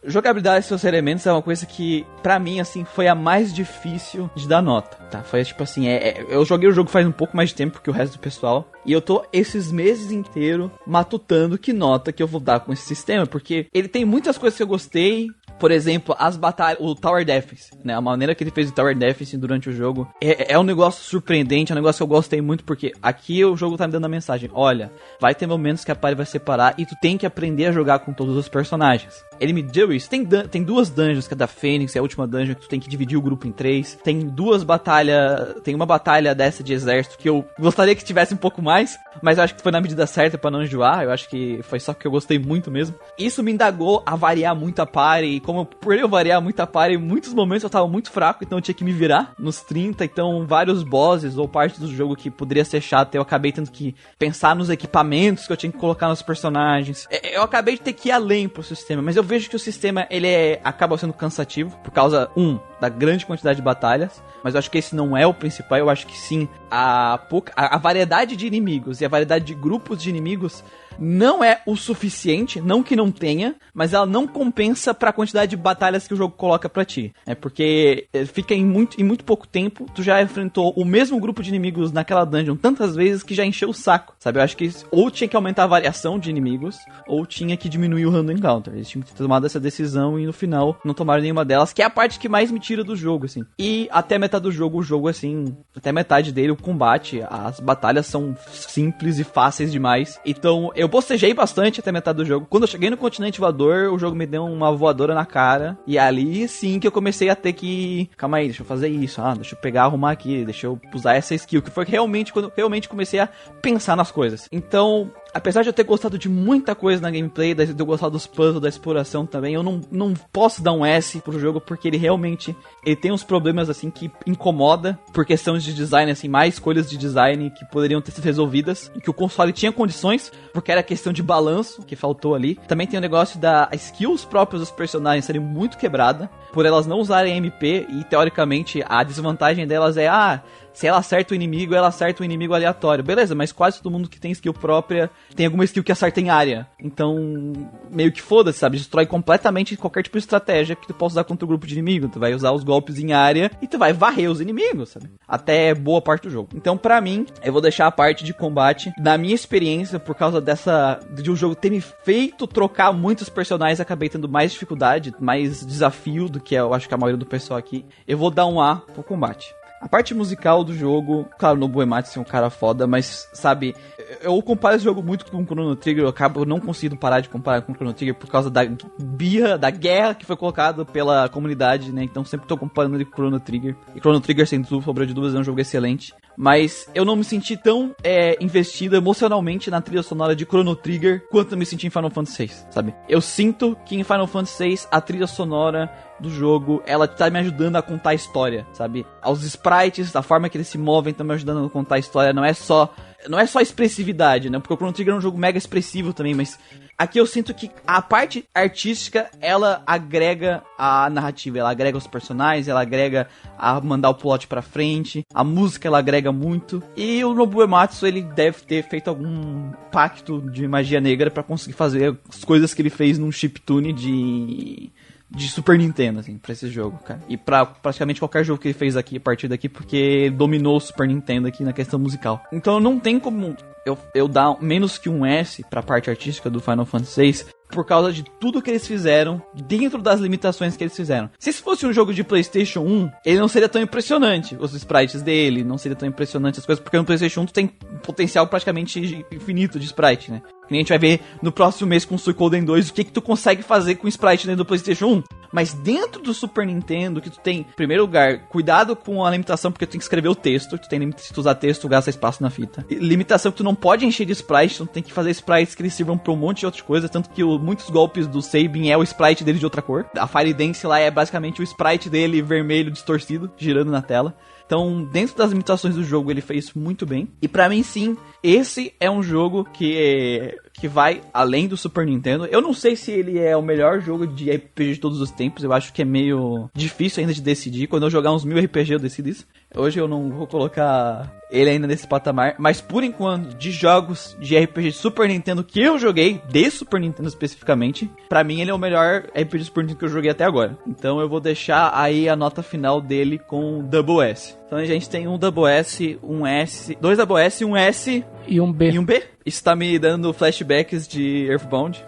Jogabilidade 0.03 0.65
e 0.65 0.69
seus 0.69 0.83
elementos 0.85 1.27
é 1.27 1.33
uma 1.33 1.43
coisa 1.43 1.67
que, 1.67 2.07
pra 2.23 2.39
mim, 2.39 2.59
assim, 2.59 2.87
foi 2.87 3.07
a 3.07 3.15
mais 3.15 3.53
difícil 3.53 4.31
de 4.35 4.49
dar 4.49 4.63
nota, 4.63 4.97
tá? 5.11 5.23
Foi 5.23 5.45
tipo 5.45 5.63
assim, 5.63 5.89
é, 5.89 6.09
é, 6.09 6.27
eu 6.31 6.43
joguei 6.45 6.71
o 6.71 6.73
jogo 6.73 6.89
faz 6.89 7.07
um 7.07 7.13
pouco 7.13 7.37
mais 7.37 7.51
de 7.51 7.55
tempo 7.55 7.83
que 7.83 7.91
o 7.91 7.93
resto 7.93 8.15
do 8.15 8.19
pessoal, 8.19 8.71
e 8.87 8.93
eu 8.93 9.03
tô 9.03 9.27
esses 9.31 9.71
meses 9.71 10.11
inteiros 10.11 10.71
matutando 10.87 11.59
que 11.59 11.71
nota 11.71 12.13
que 12.13 12.23
eu 12.23 12.27
vou 12.27 12.41
dar 12.41 12.61
com 12.61 12.73
esse 12.73 12.87
sistema, 12.87 13.27
porque 13.27 13.67
ele 13.75 13.89
tem 13.89 14.07
muitas 14.07 14.39
coisas 14.39 14.57
que 14.57 14.63
eu 14.63 14.67
gostei, 14.67 15.29
por 15.61 15.71
exemplo, 15.71 16.17
as 16.19 16.37
batalhas, 16.37 16.79
o 16.81 16.95
Tower 16.95 17.25
Defense, 17.25 17.71
né? 17.85 17.95
A 17.95 18.01
maneira 18.01 18.35
que 18.35 18.43
ele 18.43 18.51
fez 18.51 18.71
o 18.71 18.73
Tower 18.73 18.97
Defense 18.97 19.37
durante 19.37 19.69
o 19.69 19.73
jogo 19.73 20.09
é, 20.21 20.55
é 20.55 20.59
um 20.59 20.63
negócio 20.63 21.05
surpreendente, 21.05 21.71
é 21.71 21.75
um 21.75 21.77
negócio 21.77 21.99
que 21.99 22.03
eu 22.03 22.17
gostei 22.17 22.41
muito, 22.41 22.65
porque 22.65 22.93
aqui 23.03 23.45
o 23.45 23.57
jogo 23.57 23.77
tá 23.77 23.87
me 23.87 23.93
dando 23.93 24.07
a 24.07 24.09
mensagem: 24.09 24.51
olha, 24.53 24.91
vai 25.21 25.35
ter 25.35 25.47
momentos 25.47 25.85
que 25.85 25.93
a 25.93 25.95
party 25.95 26.17
vai 26.17 26.27
separar 26.27 26.75
e 26.79 26.87
tu 26.87 26.97
tem 27.01 27.19
que 27.19 27.27
aprender 27.27 27.67
a 27.67 27.73
jogar 27.73 28.01
com 28.01 28.13
todos 28.13 28.37
os 28.37 28.49
personagens. 28.49 29.23
Ele 29.41 29.55
me 29.55 29.63
deu 29.63 29.91
isso. 29.91 30.09
Tem, 30.09 30.25
tem 30.27 30.63
duas 30.63 30.91
dungeons, 30.91 31.27
que 31.27 31.33
é 31.33 31.37
da 31.37 31.47
Fênix, 31.47 31.97
é 31.97 31.99
a 31.99 32.03
última 32.03 32.27
dungeon 32.27 32.55
que 32.55 32.61
tu 32.61 32.69
tem 32.69 32.79
que 32.79 32.91
dividir 32.91 33.17
o 33.17 33.23
grupo 33.23 33.47
em 33.47 33.53
três. 33.53 33.99
Tem 34.05 34.19
duas 34.19 34.63
batalhas. 34.63 35.55
Tem 35.65 35.75
uma 35.75 35.87
batalha 35.87 36.35
dessa 36.35 36.63
de 36.63 36.75
exército 36.75 37.17
que 37.17 37.29
eu 37.29 37.45
gostaria 37.59 37.95
que 37.95 38.05
tivesse 38.05 38.35
um 38.35 38.37
pouco 38.37 38.61
mais, 38.61 38.99
mas 39.23 39.39
eu 39.39 39.45
acho 39.45 39.55
que 39.55 39.63
foi 39.63 39.73
na 39.73 39.81
medida 39.81 40.07
certa 40.07 40.37
para 40.37 40.51
não 40.51 40.63
enjoar. 40.63 41.05
Eu 41.05 41.11
acho 41.11 41.29
que 41.29 41.61
foi 41.63 41.81
só 41.81 41.95
que 41.95 42.07
eu 42.07 42.11
gostei 42.11 42.39
muito 42.39 42.71
mesmo. 42.71 42.95
Isso 43.19 43.43
me 43.43 43.51
indagou 43.51 44.03
a 44.05 44.15
variar 44.15 44.55
muito 44.55 44.81
a 44.81 44.87
party. 44.87 45.41
Como 45.51 45.67
por 45.67 45.97
eu 45.97 46.09
variar 46.09 46.41
muito 46.41 46.61
a 46.61 46.67
party, 46.67 46.95
em 46.95 46.97
muitos 46.97 47.35
momentos 47.35 47.65
eu 47.65 47.71
tava 47.71 47.89
muito 47.89 48.13
fraco, 48.13 48.45
então 48.45 48.59
eu 48.59 48.63
tinha 48.63 48.73
que 48.73 48.85
me 48.85 48.93
virar 48.93 49.35
nos 49.37 49.61
30. 49.63 50.05
Então, 50.05 50.47
vários 50.47 50.85
bosses 50.85 51.37
ou 51.37 51.49
partes 51.49 51.81
do 51.81 51.89
jogo 51.89 52.15
que 52.15 52.31
poderia 52.31 52.65
ser 52.65 52.81
chato, 52.81 53.17
eu 53.17 53.23
acabei 53.23 53.51
tendo 53.51 53.69
que 53.69 53.97
pensar 54.17 54.55
nos 54.55 54.71
equipamentos 54.71 55.49
que 55.49 55.53
eu 55.53 55.57
tinha 55.57 55.73
que 55.73 55.79
colocar 55.79 56.09
nos 56.09 56.23
personagens. 56.23 57.09
É, 57.11 57.37
eu 57.37 57.43
acabei 57.43 57.75
de 57.75 57.81
ter 57.81 57.95
que 57.95 58.11
ir 58.11 58.13
além 58.13 58.49
pro 58.49 58.63
sistema, 58.63 59.03
mas 59.03 59.17
eu 59.17 59.25
vejo 59.25 59.51
que 59.51 59.57
o 59.57 59.59
sistema 59.59 60.07
ele 60.09 60.29
é, 60.29 60.61
acaba 60.63 60.97
sendo 60.97 61.13
cansativo 61.13 61.77
por 61.83 61.91
causa, 61.91 62.31
um, 62.37 62.57
da 62.81 62.89
grande 62.89 63.27
quantidade 63.27 63.57
de 63.57 63.63
batalhas, 63.63 64.23
mas 64.43 64.55
eu 64.55 64.59
acho 64.59 64.71
que 64.71 64.79
esse 64.79 64.97
não 64.97 65.17
é 65.17 65.27
o 65.27 65.35
principal, 65.35 65.79
eu 65.79 65.91
acho 65.91 66.07
que 66.07 66.17
sim, 66.17 66.49
a, 66.71 67.19
pouca, 67.29 67.53
a, 67.57 67.77
a 67.77 67.79
variedade 67.79 68.37
de 68.37 68.47
inimigos 68.47 69.01
e 69.01 69.05
a 69.05 69.09
variedade 69.09 69.45
de 69.45 69.55
grupos 69.55 70.03
de 70.03 70.09
inimigos 70.09 70.65
não 70.99 71.43
é 71.43 71.63
o 71.67 71.77
suficiente, 71.77 72.61
não 72.61 72.83
que 72.83 72.95
não 72.95 73.11
tenha, 73.11 73.55
mas 73.73 73.95
ela 73.95 74.05
não 74.05 74.27
compensa 74.27 74.93
para 74.93 75.09
a 75.09 75.13
quantidade 75.13 75.51
de 75.51 75.57
batalhas 75.57 76.07
que 76.07 76.13
o 76.13 76.17
jogo 76.17 76.35
coloca 76.37 76.69
para 76.69 76.85
ti. 76.85 77.15
É 77.27 77.35
porque 77.35 78.07
eh, 78.13 78.27
fica 78.27 78.55
em 78.55 78.65
muito, 78.65 79.01
em 79.01 79.05
muito 79.05 79.25
pouco 79.25 79.49
tempo, 79.49 79.87
tu 79.95 80.03
já 80.03 80.23
enfrentou 80.23 80.75
o 80.77 80.85
mesmo 80.85 81.19
grupo 81.19 81.43
de 81.43 81.49
inimigos 81.49 81.91
naquela 81.91 82.25
dungeon 82.25 82.57
tantas 82.57 82.95
vezes 82.95 83.23
que 83.23 83.35
já 83.35 83.45
encheu 83.45 83.71
o 83.71 83.75
saco, 83.75 84.15
sabe? 84.19 84.39
Eu 84.39 84.43
acho 84.43 84.57
que 84.57 84.71
ou 84.91 85.11
tinha 85.11 85.27
que 85.27 85.37
aumentar 85.37 85.65
a 85.65 85.69
variação 85.69 86.19
de 86.19 86.29
inimigos, 86.29 86.77
ou 87.07 87.25
tinha 87.25 87.57
que 87.57 87.69
diminuir 87.69 88.05
o 88.05 88.11
random 88.11 88.33
encounter. 88.33 88.75
Eles 88.75 88.89
tinham 88.89 89.03
que 89.03 89.13
ter 89.13 89.17
tomado 89.17 89.47
essa 89.47 89.59
decisão 89.59 90.19
e 90.19 90.27
no 90.27 90.33
final 90.33 90.79
não 90.85 90.93
tomaram 90.93 91.23
nenhuma 91.23 91.45
delas, 91.45 91.73
que 91.73 91.83
é 91.83 91.85
a 91.85 91.91
parte 91.91 92.19
que 92.19 92.29
mais 92.29 92.51
me 92.51 92.61
tira 92.71 92.85
do 92.85 92.95
jogo, 92.95 93.27
assim. 93.27 93.45
E 93.59 93.89
até 93.91 94.17
metade 94.17 94.45
do 94.45 94.53
jogo, 94.53 94.79
o 94.79 94.83
jogo, 94.83 95.09
assim, 95.09 95.57
até 95.77 95.91
metade 95.91 96.33
dele, 96.33 96.53
o 96.53 96.57
combate, 96.57 97.21
as 97.29 97.59
batalhas 97.59 98.07
são 98.07 98.37
simples 98.53 99.19
e 99.19 99.25
fáceis 99.25 99.73
demais. 99.73 100.21
Então 100.25 100.71
eu 100.77 100.87
bocejei 100.87 101.35
bastante 101.35 101.81
até 101.81 101.91
metade 101.91 102.19
do 102.19 102.25
jogo. 102.25 102.47
Quando 102.49 102.63
eu 102.63 102.69
cheguei 102.69 102.89
no 102.89 102.97
continente 102.97 103.41
voador, 103.41 103.93
o 103.93 103.99
jogo 103.99 104.15
me 104.15 104.25
deu 104.25 104.45
uma 104.45 104.71
voadora 104.71 105.15
na 105.15 105.27
cara. 105.27 105.77
E 105.85 105.99
ali 105.99 106.47
sim 106.47 106.79
que 106.79 106.87
eu 106.87 106.93
comecei 106.93 107.29
a 107.29 107.35
ter 107.35 107.55
que. 107.55 108.09
Calma 108.17 108.37
aí, 108.37 108.47
deixa 108.47 108.63
eu 108.63 108.67
fazer 108.67 108.89
isso. 108.89 109.21
Ah, 109.21 109.35
deixa 109.35 109.57
eu 109.57 109.61
pegar, 109.61 109.85
arrumar 109.85 110.13
aqui, 110.13 110.45
deixa 110.45 110.69
eu 110.69 110.81
usar 110.95 111.15
essa 111.15 111.35
skill. 111.35 111.63
Que 111.63 111.71
foi 111.71 111.85
realmente 111.85 112.33
quando 112.33 112.45
eu 112.47 112.53
realmente 112.55 112.89
comecei 112.89 113.19
a 113.19 113.29
pensar 113.61 113.97
nas 113.97 114.13
coisas. 114.13 114.49
Então, 114.53 115.11
apesar 115.33 115.63
de 115.63 115.69
eu 115.69 115.73
ter 115.73 115.85
gostado 115.85 116.19
de 116.19 116.29
muita 116.29 116.75
coisa 116.75 117.01
na 117.01 117.11
gameplay, 117.11 117.55
de 117.55 117.79
eu 117.79 117.87
gostar 117.87 118.09
dos 118.09 118.27
puzzles, 118.27 118.61
da 118.61 118.69
exploração 118.69 119.27
também, 119.27 119.55
eu 119.55 119.63
não, 119.63 119.81
não 119.91 120.15
posso 120.33 120.63
dar 120.63 120.73
um 120.73 120.85
S 120.85 121.21
pro 121.21 121.39
jogo 121.39 121.61
porque 121.61 121.89
ele 121.89 121.97
realmente 121.97 122.55
ele 122.85 122.97
tem 122.97 123.13
uns 123.13 123.25
problemas 123.25 123.69
assim 123.69 123.91
que 123.91 124.11
incomoda 124.27 124.99
por 125.13 125.25
questões 125.25 125.63
de 125.63 125.75
design, 125.75 126.11
assim, 126.11 126.29
mais 126.29 126.55
escolhas 126.55 126.89
de 126.89 126.97
design 126.97 127.51
que 127.51 127.65
poderiam 127.67 128.01
ter 128.01 128.13
sido 128.13 128.25
resolvidas 128.25 128.91
que 129.03 129.11
o 129.11 129.15
console 129.15 129.53
tinha 129.53 129.73
condições, 129.73 130.33
porque 130.53 130.73
era 130.73 130.83
questão 130.83 131.13
de 131.13 131.23
balanço 131.23 131.83
que 131.83 131.97
faltou 131.97 132.35
ali. 132.35 132.59
Também 132.67 132.87
tem 132.87 132.99
o 132.99 133.03
negócio 133.03 133.39
da 133.39 133.69
skills 133.73 134.25
próprias 134.25 134.61
dos 134.61 134.71
personagens 134.71 135.25
serem 135.25 135.41
muito 135.41 135.79
quebrada, 135.79 136.31
por 136.53 136.67
elas 136.67 136.87
não 136.87 136.99
usarem 136.99 137.37
MP 137.37 137.87
e 137.89 138.05
teoricamente 138.05 138.83
a 138.87 139.03
desvantagem 139.03 139.67
delas 139.67 139.97
é 139.97 140.09
ah, 140.09 140.43
se 140.81 140.87
ela 140.87 140.97
acerta 140.97 141.35
o 141.35 141.37
inimigo, 141.37 141.75
ela 141.75 141.89
acerta 141.89 142.23
o 142.23 142.25
inimigo 142.25 142.55
aleatório. 142.55 143.05
Beleza, 143.05 143.35
mas 143.35 143.53
quase 143.53 143.83
todo 143.83 143.93
mundo 143.93 144.09
que 144.09 144.19
tem 144.19 144.33
skill 144.33 144.55
própria 144.55 145.11
tem 145.37 145.45
alguma 145.45 145.63
skill 145.65 145.85
que 145.85 145.93
acerta 145.93 146.23
em 146.23 146.31
área. 146.31 146.67
Então, 146.83 147.53
meio 147.91 148.11
que 148.11 148.23
foda-se, 148.23 148.61
sabe? 148.61 148.79
Destrói 148.79 149.05
completamente 149.05 149.77
qualquer 149.77 150.03
tipo 150.03 150.17
de 150.17 150.25
estratégia 150.25 150.75
que 150.75 150.87
tu 150.87 150.95
possa 150.95 151.17
usar 151.17 151.25
contra 151.25 151.45
o 151.45 151.49
grupo 151.49 151.67
de 151.67 151.75
inimigo. 151.75 152.09
Tu 152.09 152.19
vai 152.19 152.33
usar 152.33 152.53
os 152.53 152.65
golpes 152.65 152.99
em 152.99 153.13
área 153.13 153.51
e 153.61 153.67
tu 153.67 153.77
vai 153.77 153.93
varrer 153.93 154.31
os 154.31 154.41
inimigos, 154.41 154.89
sabe? 154.89 155.11
Até 155.29 155.75
boa 155.75 156.01
parte 156.01 156.23
do 156.23 156.31
jogo. 156.31 156.49
Então, 156.55 156.79
para 156.79 156.99
mim, 156.99 157.27
eu 157.45 157.53
vou 157.53 157.61
deixar 157.61 157.87
a 157.87 157.93
parte 157.93 158.25
de 158.25 158.33
combate. 158.33 158.91
Na 158.99 159.19
minha 159.19 159.35
experiência, 159.35 159.99
por 160.01 160.15
causa 160.15 160.41
dessa. 160.41 160.99
de 161.13 161.31
um 161.31 161.37
jogo 161.37 161.55
ter 161.55 161.69
me 161.69 161.83
feito 161.83 162.47
trocar 162.47 162.91
muitos 162.91 163.29
personagens, 163.29 163.81
acabei 163.81 164.09
tendo 164.09 164.31
mais 164.31 164.53
dificuldade, 164.53 165.15
mais 165.21 165.63
desafio 165.63 166.27
do 166.27 166.41
que 166.41 166.55
eu 166.55 166.73
acho 166.73 166.89
que 166.89 166.95
a 166.95 166.97
maioria 166.97 167.19
do 167.19 167.27
pessoal 167.27 167.59
aqui. 167.59 167.85
Eu 168.09 168.17
vou 168.17 168.31
dar 168.31 168.47
um 168.47 168.59
A 168.59 168.77
pro 168.77 169.03
combate. 169.03 169.60
A 169.81 169.89
parte 169.89 170.13
musical 170.13 170.63
do 170.63 170.75
jogo, 170.75 171.27
claro, 171.39 171.59
no 171.59 171.67
Buematsu 171.67 172.19
é 172.19 172.23
um 172.23 172.25
cara 172.25 172.51
foda, 172.51 172.87
mas, 172.87 173.27
sabe, 173.33 173.75
eu 174.21 174.41
comparo 174.43 174.77
esse 174.77 174.85
jogo 174.85 175.03
muito 175.03 175.25
com 175.25 175.39
o 175.39 175.45
Chrono 175.45 175.75
Trigger, 175.75 176.05
eu 176.05 176.09
acabo 176.09 176.45
não 176.45 176.61
conseguindo 176.61 176.99
parar 176.99 177.21
de 177.21 177.31
comparar 177.31 177.63
com 177.63 177.73
o 177.73 177.75
Chrono 177.75 177.95
Trigger 177.95 178.15
por 178.15 178.29
causa 178.29 178.51
da 178.51 178.61
birra, 178.99 179.57
da 179.57 179.71
guerra 179.71 180.15
que 180.15 180.27
foi 180.27 180.37
colocada 180.37 180.85
pela 180.85 181.31
comunidade, 181.31 181.93
né? 181.93 182.05
Então 182.05 182.23
sempre 182.27 182.47
tô 182.47 182.59
comparando 182.59 182.97
ele 182.97 183.07
com 183.07 183.13
o 183.13 183.15
Chrono 183.15 183.41
Trigger. 183.41 183.75
E 183.95 184.01
Chrono 184.01 184.21
Trigger, 184.21 184.47
sem 184.47 184.61
dúvida 184.61 185.07
de 185.07 185.15
dúvidas, 185.15 185.35
é 185.35 185.41
um 185.41 185.45
jogo 185.45 185.61
excelente. 185.61 186.15
Mas 186.43 186.89
eu 186.95 187.05
não 187.05 187.17
me 187.17 187.23
senti 187.23 187.55
tão 187.55 187.95
é, 188.03 188.35
investido 188.43 188.97
emocionalmente 188.97 189.71
na 189.71 189.83
trilha 189.83 190.03
sonora 190.03 190.35
de 190.35 190.47
Chrono 190.47 190.75
Trigger 190.75 191.29
quanto 191.29 191.53
eu 191.53 191.59
me 191.59 191.67
senti 191.67 191.87
em 191.87 191.91
Final 191.91 192.09
Fantasy 192.09 192.47
VI, 192.47 192.53
sabe? 192.71 192.95
Eu 193.07 193.21
sinto 193.21 193.77
que 193.85 193.95
em 193.95 194.03
Final 194.03 194.27
Fantasy 194.27 194.71
VI 194.71 194.81
a 194.91 195.03
trilha 195.03 195.27
sonora 195.27 195.93
do 196.19 196.31
jogo, 196.31 196.83
ela 196.87 197.07
tá 197.07 197.29
me 197.29 197.39
ajudando 197.41 197.77
a 197.77 197.83
contar 197.83 198.11
a 198.11 198.15
história, 198.15 198.67
sabe? 198.73 199.05
Os 199.23 199.45
sprites, 199.45 200.17
a 200.17 200.23
forma 200.23 200.49
que 200.49 200.57
eles 200.57 200.69
se 200.69 200.79
movem, 200.79 201.11
estão 201.11 201.27
me 201.27 201.35
ajudando 201.35 201.67
a 201.67 201.69
contar 201.69 201.97
a 201.97 201.99
história. 201.99 202.33
Não 202.33 202.45
é 202.45 202.55
só 202.55 202.91
não 203.29 203.39
é 203.39 203.47
só 203.47 203.61
expressividade, 203.61 204.49
né? 204.51 204.59
Porque 204.59 204.73
o 204.73 204.77
Chrono 204.77 204.93
Trigger 204.93 205.15
é 205.15 205.17
um 205.17 205.21
jogo 205.21 205.39
mega 205.39 205.59
expressivo 205.59 206.13
também, 206.13 206.35
mas 206.35 206.59
aqui 206.97 207.19
eu 207.19 207.27
sinto 207.27 207.53
que 207.53 207.71
a 207.87 208.01
parte 208.01 208.45
artística, 208.55 209.31
ela 209.41 209.83
agrega 209.87 210.63
a 210.79 211.09
narrativa, 211.11 211.59
ela 211.59 211.71
agrega 211.71 211.99
os 211.99 212.07
personagens, 212.07 212.69
ela 212.69 212.81
agrega 212.81 213.29
a 213.59 213.81
mandar 213.81 214.11
o 214.11 214.15
plot 214.15 214.47
pra 214.47 214.63
frente, 214.63 215.25
a 215.35 215.45
música 215.45 215.89
ela 215.89 215.99
agrega 215.99 216.33
muito, 216.33 216.83
e 216.97 217.25
o 217.25 217.35
Nobuo 217.35 217.63
Ematsu, 217.63 218.07
ele 218.07 218.23
deve 218.23 218.63
ter 218.63 218.83
feito 218.85 219.09
algum 219.09 219.71
pacto 219.93 220.41
de 220.51 220.67
magia 220.67 221.01
negra 221.01 221.31
para 221.31 221.43
conseguir 221.43 221.75
fazer 221.75 222.17
as 222.29 222.45
coisas 222.45 222.73
que 222.73 222.83
ele 222.83 222.91
fez 222.91 223.19
num 223.19 223.33
chiptune 223.33 223.93
de 223.93 224.91
de 225.31 225.49
Super 225.49 225.79
Nintendo, 225.79 226.19
assim, 226.21 226.37
pra 226.37 226.53
esse 226.53 226.69
jogo, 226.69 226.99
cara. 226.99 227.21
E 227.29 227.37
pra 227.37 227.65
praticamente 227.65 228.21
qualquer 228.21 228.45
jogo 228.45 228.61
que 228.61 228.69
ele 228.69 228.75
fez 228.75 228.97
aqui, 228.97 229.17
a 229.17 229.21
partir 229.21 229.47
daqui, 229.47 229.69
porque 229.69 230.31
dominou 230.31 230.77
o 230.77 230.81
Super 230.81 231.07
Nintendo 231.07 231.47
aqui 231.47 231.63
na 231.63 231.73
questão 231.73 231.99
musical. 231.99 232.43
Então 232.53 232.81
não 232.81 232.99
tem 232.99 233.21
como 233.21 233.57
eu, 233.85 233.99
eu 234.15 234.29
dar 234.29 234.57
menos 234.61 234.99
que 234.99 235.09
um 235.09 235.25
S 235.25 235.65
pra 235.69 235.83
parte 235.83 236.11
artística 236.11 236.51
do 236.51 236.61
Final 236.61 236.85
Fantasy 236.85 237.21
VI, 237.21 237.45
por 237.71 237.87
causa 237.87 238.13
de 238.13 238.25
tudo 238.41 238.61
que 238.61 238.71
eles 238.71 238.87
fizeram 238.87 239.41
dentro 239.55 240.03
das 240.03 240.21
limitações 240.21 240.77
que 240.77 240.85
eles 240.85 240.97
fizeram. 240.97 241.31
Se 241.39 241.51
esse 241.51 241.63
fosse 241.63 241.87
um 241.87 241.93
jogo 241.93 242.13
de 242.13 242.25
PlayStation 242.25 242.81
1, 242.81 243.11
ele 243.25 243.39
não 243.39 243.49
seria 243.49 243.69
tão 243.69 243.81
impressionante, 243.81 244.57
os 244.59 244.75
sprites 244.75 245.23
dele, 245.23 245.65
não 245.65 245.79
seria 245.79 245.97
tão 245.97 246.09
impressionante 246.09 246.59
as 246.59 246.67
coisas, 246.67 246.83
porque 246.83 246.99
no 246.99 247.05
PlayStation 247.05 247.43
1 247.43 247.47
tu 247.47 247.53
tem 247.53 247.69
potencial 248.03 248.47
praticamente 248.47 249.25
infinito 249.31 249.79
de 249.79 249.87
sprite, 249.87 250.31
né? 250.31 250.43
Que 250.67 250.75
a 250.75 250.79
gente 250.79 250.89
vai 250.89 250.99
ver 250.99 251.21
no 251.43 251.51
próximo 251.51 251.89
mês 251.89 252.05
com 252.05 252.15
o 252.15 252.19
Suicoden 252.19 252.65
2 252.65 252.91
o 252.91 252.95
que 252.95 253.05
que 253.05 253.11
tu 253.11 253.21
consegue 253.21 253.63
fazer 253.63 253.97
com 253.97 254.07
sprite 254.07 254.47
dentro 254.47 254.65
do 254.65 254.67
PlayStation 254.67 255.07
1. 255.07 255.23
Mas 255.53 255.73
dentro 255.73 256.23
do 256.23 256.33
Super 256.33 256.65
Nintendo, 256.65 257.21
que 257.21 257.29
tu 257.29 257.41
tem, 257.41 257.61
em 257.61 257.75
primeiro 257.75 258.05
lugar, 258.05 258.47
cuidado 258.49 258.95
com 258.95 259.25
a 259.25 259.31
limitação, 259.31 259.73
porque 259.73 259.85
tu 259.85 259.91
tem 259.91 259.99
que 259.99 260.05
escrever 260.05 260.29
o 260.29 260.35
texto. 260.35 260.79
Tu 260.79 260.89
tem 260.89 261.11
se 261.17 261.33
tu 261.33 261.41
usar 261.41 261.57
texto, 261.57 261.83
tu 261.83 261.89
gasta 261.89 262.09
espaço 262.09 262.41
na 262.41 262.51
fita. 262.51 262.87
E 262.89 262.95
limitação 262.95 263.51
que 263.51 263.59
tu 263.59 263.65
não 263.65 263.70
pode 263.75 264.07
encher 264.07 264.25
de 264.25 264.33
sprites, 264.33 264.79
tu 264.79 264.87
tem 264.87 265.03
que 265.03 265.13
fazer 265.13 265.31
sprites 265.31 265.75
que 265.75 265.83
eles 265.83 265.95
sirvam 265.95 266.17
pra 266.17 266.33
um 266.33 266.37
monte 266.37 266.61
de 266.61 266.67
outras 266.67 266.83
coisas. 266.83 267.11
Tanto 267.11 267.31
que 267.31 267.45
o, 267.45 267.59
muitos 267.59 267.91
golpes 267.91 268.27
do 268.27 268.41
Sabin 268.41 268.89
é 268.91 268.97
o 268.97 269.03
sprite 269.03 269.45
dele 269.45 269.59
de 269.59 269.65
outra 269.65 269.83
cor. 269.83 270.07
A 270.17 270.27
Fire 270.27 270.53
Dance 270.55 270.87
lá 270.87 270.99
é 270.99 271.11
basicamente 271.11 271.61
o 271.61 271.65
sprite 271.65 272.09
dele 272.09 272.43
vermelho 272.43 272.91
distorcido, 272.91 273.51
girando 273.57 273.91
na 273.91 274.03
tela. 274.03 274.37
Então, 274.71 275.03
dentro 275.03 275.37
das 275.37 275.51
limitações 275.51 275.97
do 275.97 276.05
jogo, 276.05 276.31
ele 276.31 276.41
fez 276.41 276.73
muito 276.75 277.05
bem. 277.05 277.29
E 277.43 277.49
para 277.49 277.69
mim, 277.69 277.83
sim, 277.83 278.17
esse 278.41 278.95
é 279.01 279.11
um 279.11 279.21
jogo 279.21 279.65
que, 279.65 280.57
que 280.81 280.89
vai 280.89 281.21
além 281.33 281.69
do 281.69 281.77
Super 281.77 282.07
Nintendo. 282.07 282.47
Eu 282.47 282.63
não 282.63 282.73
sei 282.73 282.97
se 282.97 283.13
ele 283.13 283.39
é 283.39 283.55
o 283.55 283.63
melhor 283.63 284.01
jogo 284.01 284.27
de 284.27 284.51
RPG 284.51 284.95
de 284.95 285.01
todos 285.01 285.21
os 285.21 285.31
tempos. 285.31 285.63
Eu 285.63 285.73
acho 285.73 285.93
que 285.93 286.01
é 286.01 286.05
meio 286.05 286.71
difícil 286.75 287.21
ainda 287.21 287.35
de 287.35 287.43
decidir. 287.43 287.87
Quando 287.87 288.05
eu 288.05 288.11
jogar 288.11 288.33
uns 288.33 288.45
mil 288.45 288.59
RPG, 288.59 288.95
eu 288.95 288.99
decido 288.99 289.29
isso. 289.29 289.47
Hoje 289.77 290.01
eu 290.01 290.09
não 290.09 290.31
vou 290.31 290.47
colocar 290.47 291.31
ele 291.51 291.71
ainda 291.71 291.87
nesse 291.87 292.07
patamar, 292.07 292.57
mas 292.59 292.81
por 292.81 293.05
enquanto, 293.05 293.57
de 293.57 293.71
jogos 293.71 294.37
de 294.41 294.59
RPG 294.59 294.93
Super 294.93 295.29
Nintendo 295.29 295.63
que 295.63 295.81
eu 295.81 295.99
joguei, 295.99 296.41
de 296.49 296.71
Super 296.71 297.01
Nintendo 297.01 297.29
especificamente, 297.29 298.11
para 298.29 298.43
mim 298.43 298.61
ele 298.61 298.71
é 298.71 298.75
o 298.75 298.79
melhor 298.79 299.27
RPG 299.37 299.65
Super 299.65 299.83
Nintendo 299.83 299.99
que 299.99 300.05
eu 300.05 300.09
joguei 300.09 300.31
até 300.31 300.45
agora. 300.45 300.77
Então 300.87 301.21
eu 301.21 301.29
vou 301.29 301.41
deixar 301.41 301.93
aí 301.95 302.29
a 302.29 302.35
nota 302.35 302.63
final 302.63 303.01
dele 303.01 303.39
com 303.39 303.85
Double 303.85 304.21
S. 304.23 304.57
Então 304.67 304.79
a 304.79 304.85
gente 304.85 305.09
tem 305.09 305.29
um 305.29 305.39
Double 305.39 305.67
S, 305.67 306.19
um 306.23 306.47
S, 306.47 306.97
dois 307.01 307.19
Double 307.19 307.39
S, 307.39 307.65
um 307.65 307.77
S 307.77 308.25
e 308.47 308.61
um 308.61 308.73
B. 308.73 308.91
E 308.91 308.99
um 308.99 309.05
B. 309.05 309.23
Isso 309.51 309.65
tá 309.65 309.75
me 309.75 309.99
dando 309.99 310.33
flashbacks 310.33 311.09
de 311.09 311.47
Earthbound. 311.51 312.05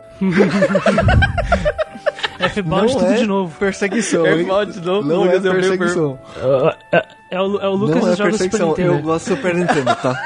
Não 2.65 2.87
tudo 2.87 3.05
é 3.07 3.15
de 3.17 3.27
novo. 3.27 3.59
Perseguição, 3.59 4.25
hein? 4.25 4.41
F-Bound 4.43 4.73
de 4.73 4.81
novo, 4.81 5.09
Não 5.09 5.25
é 5.25 5.35
Lucas, 5.35 5.45
o 5.45 5.51
perseguição. 5.53 6.19
É, 6.93 6.97
é- 6.99 7.07
é 7.33 7.41
o, 7.41 7.61
é 7.61 7.69
o 7.69 7.73
Lucas 7.75 8.05
Não 8.05 8.13
é 8.13 8.17
joga 8.17 8.31
Super 8.33 8.39
perseguição. 8.39 8.69
Nintendo. 8.69 8.93
Eu 8.95 9.03
gosto 9.03 9.29
do 9.31 9.37
Super 9.37 9.55
Nintendo, 9.57 9.95
tá? 9.97 10.23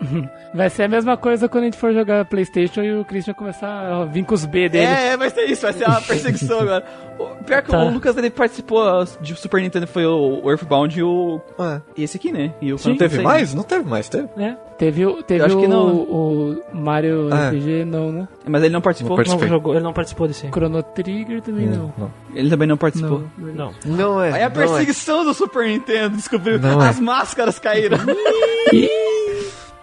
Vai 0.54 0.70
ser 0.70 0.84
a 0.84 0.88
mesma 0.88 1.16
coisa 1.16 1.48
quando 1.48 1.64
a 1.64 1.66
gente 1.66 1.76
for 1.76 1.92
jogar 1.92 2.24
Playstation 2.24 2.82
e 2.82 2.94
o 2.98 3.04
Christian 3.04 3.34
começar 3.34 3.68
a 3.68 4.04
vir 4.06 4.24
com 4.24 4.34
os 4.34 4.46
B 4.46 4.68
dele. 4.68 4.86
É, 4.86 5.16
vai 5.16 5.28
ser 5.30 5.44
isso, 5.44 5.62
vai 5.62 5.72
ser 5.74 5.84
uma 5.86 6.00
perseguição 6.02 6.60
agora. 6.60 6.84
O- 7.18 7.38
Pior 7.44 7.62
que 7.62 7.70
Tá. 7.70 7.82
o 7.84 7.90
Lucas 7.90 8.16
ele 8.16 8.30
participou 8.30 8.82
de 9.20 9.34
Super 9.36 9.60
Nintendo 9.60 9.86
foi 9.86 10.06
o 10.06 10.42
Earthbound 10.50 10.98
e 10.98 11.02
o. 11.02 11.40
E 11.96 12.02
esse 12.02 12.16
aqui, 12.16 12.30
né? 12.32 12.54
E 12.60 12.68
o 12.68 12.76
Não 12.76 12.78
Final 12.78 12.96
teve 12.98 13.20
mais? 13.20 13.54
Não 13.54 13.62
teve 13.62 13.88
mais, 13.88 14.08
teve? 14.08 14.28
É, 14.38 14.56
Teve, 14.78 15.04
o- 15.06 15.22
teve 15.24 15.44
acho 15.44 15.58
que 15.58 15.66
o, 15.66 15.68
não. 15.68 15.86
o 15.96 16.62
Mario 16.72 17.28
Ah. 17.32 17.48
RPG, 17.48 17.84
não, 17.84 18.12
né? 18.12 18.28
Mas 18.46 18.62
ele 18.62 18.72
não 18.72 18.80
participou. 18.80 19.16
Não 19.18 19.24
não 19.36 19.48
jogou, 19.48 19.74
ele 19.74 19.82
não 19.82 19.92
participou 19.92 20.28
desse. 20.28 20.46
Chrono 20.48 20.82
Trigger 20.82 21.42
também 21.42 21.66
não. 21.66 21.92
Não. 21.98 22.10
Ele 22.34 22.48
também 22.48 22.68
não 22.68 22.76
participou. 22.76 23.24
Não. 23.36 23.52
Não. 23.54 23.72
Não 23.84 24.22
é. 24.22 24.32
Aí 24.32 24.42
a 24.44 24.48
não 24.48 24.62
é. 24.62 24.66
perseguição 24.66 25.24
do 25.24 25.34
Super 25.34 25.66
Nintendo 25.66 26.16
descobriu 26.16 26.58
Não 26.60 26.80
é. 26.82 26.88
as 26.88 27.00
máscaras 27.00 27.58
caíram. 27.58 27.98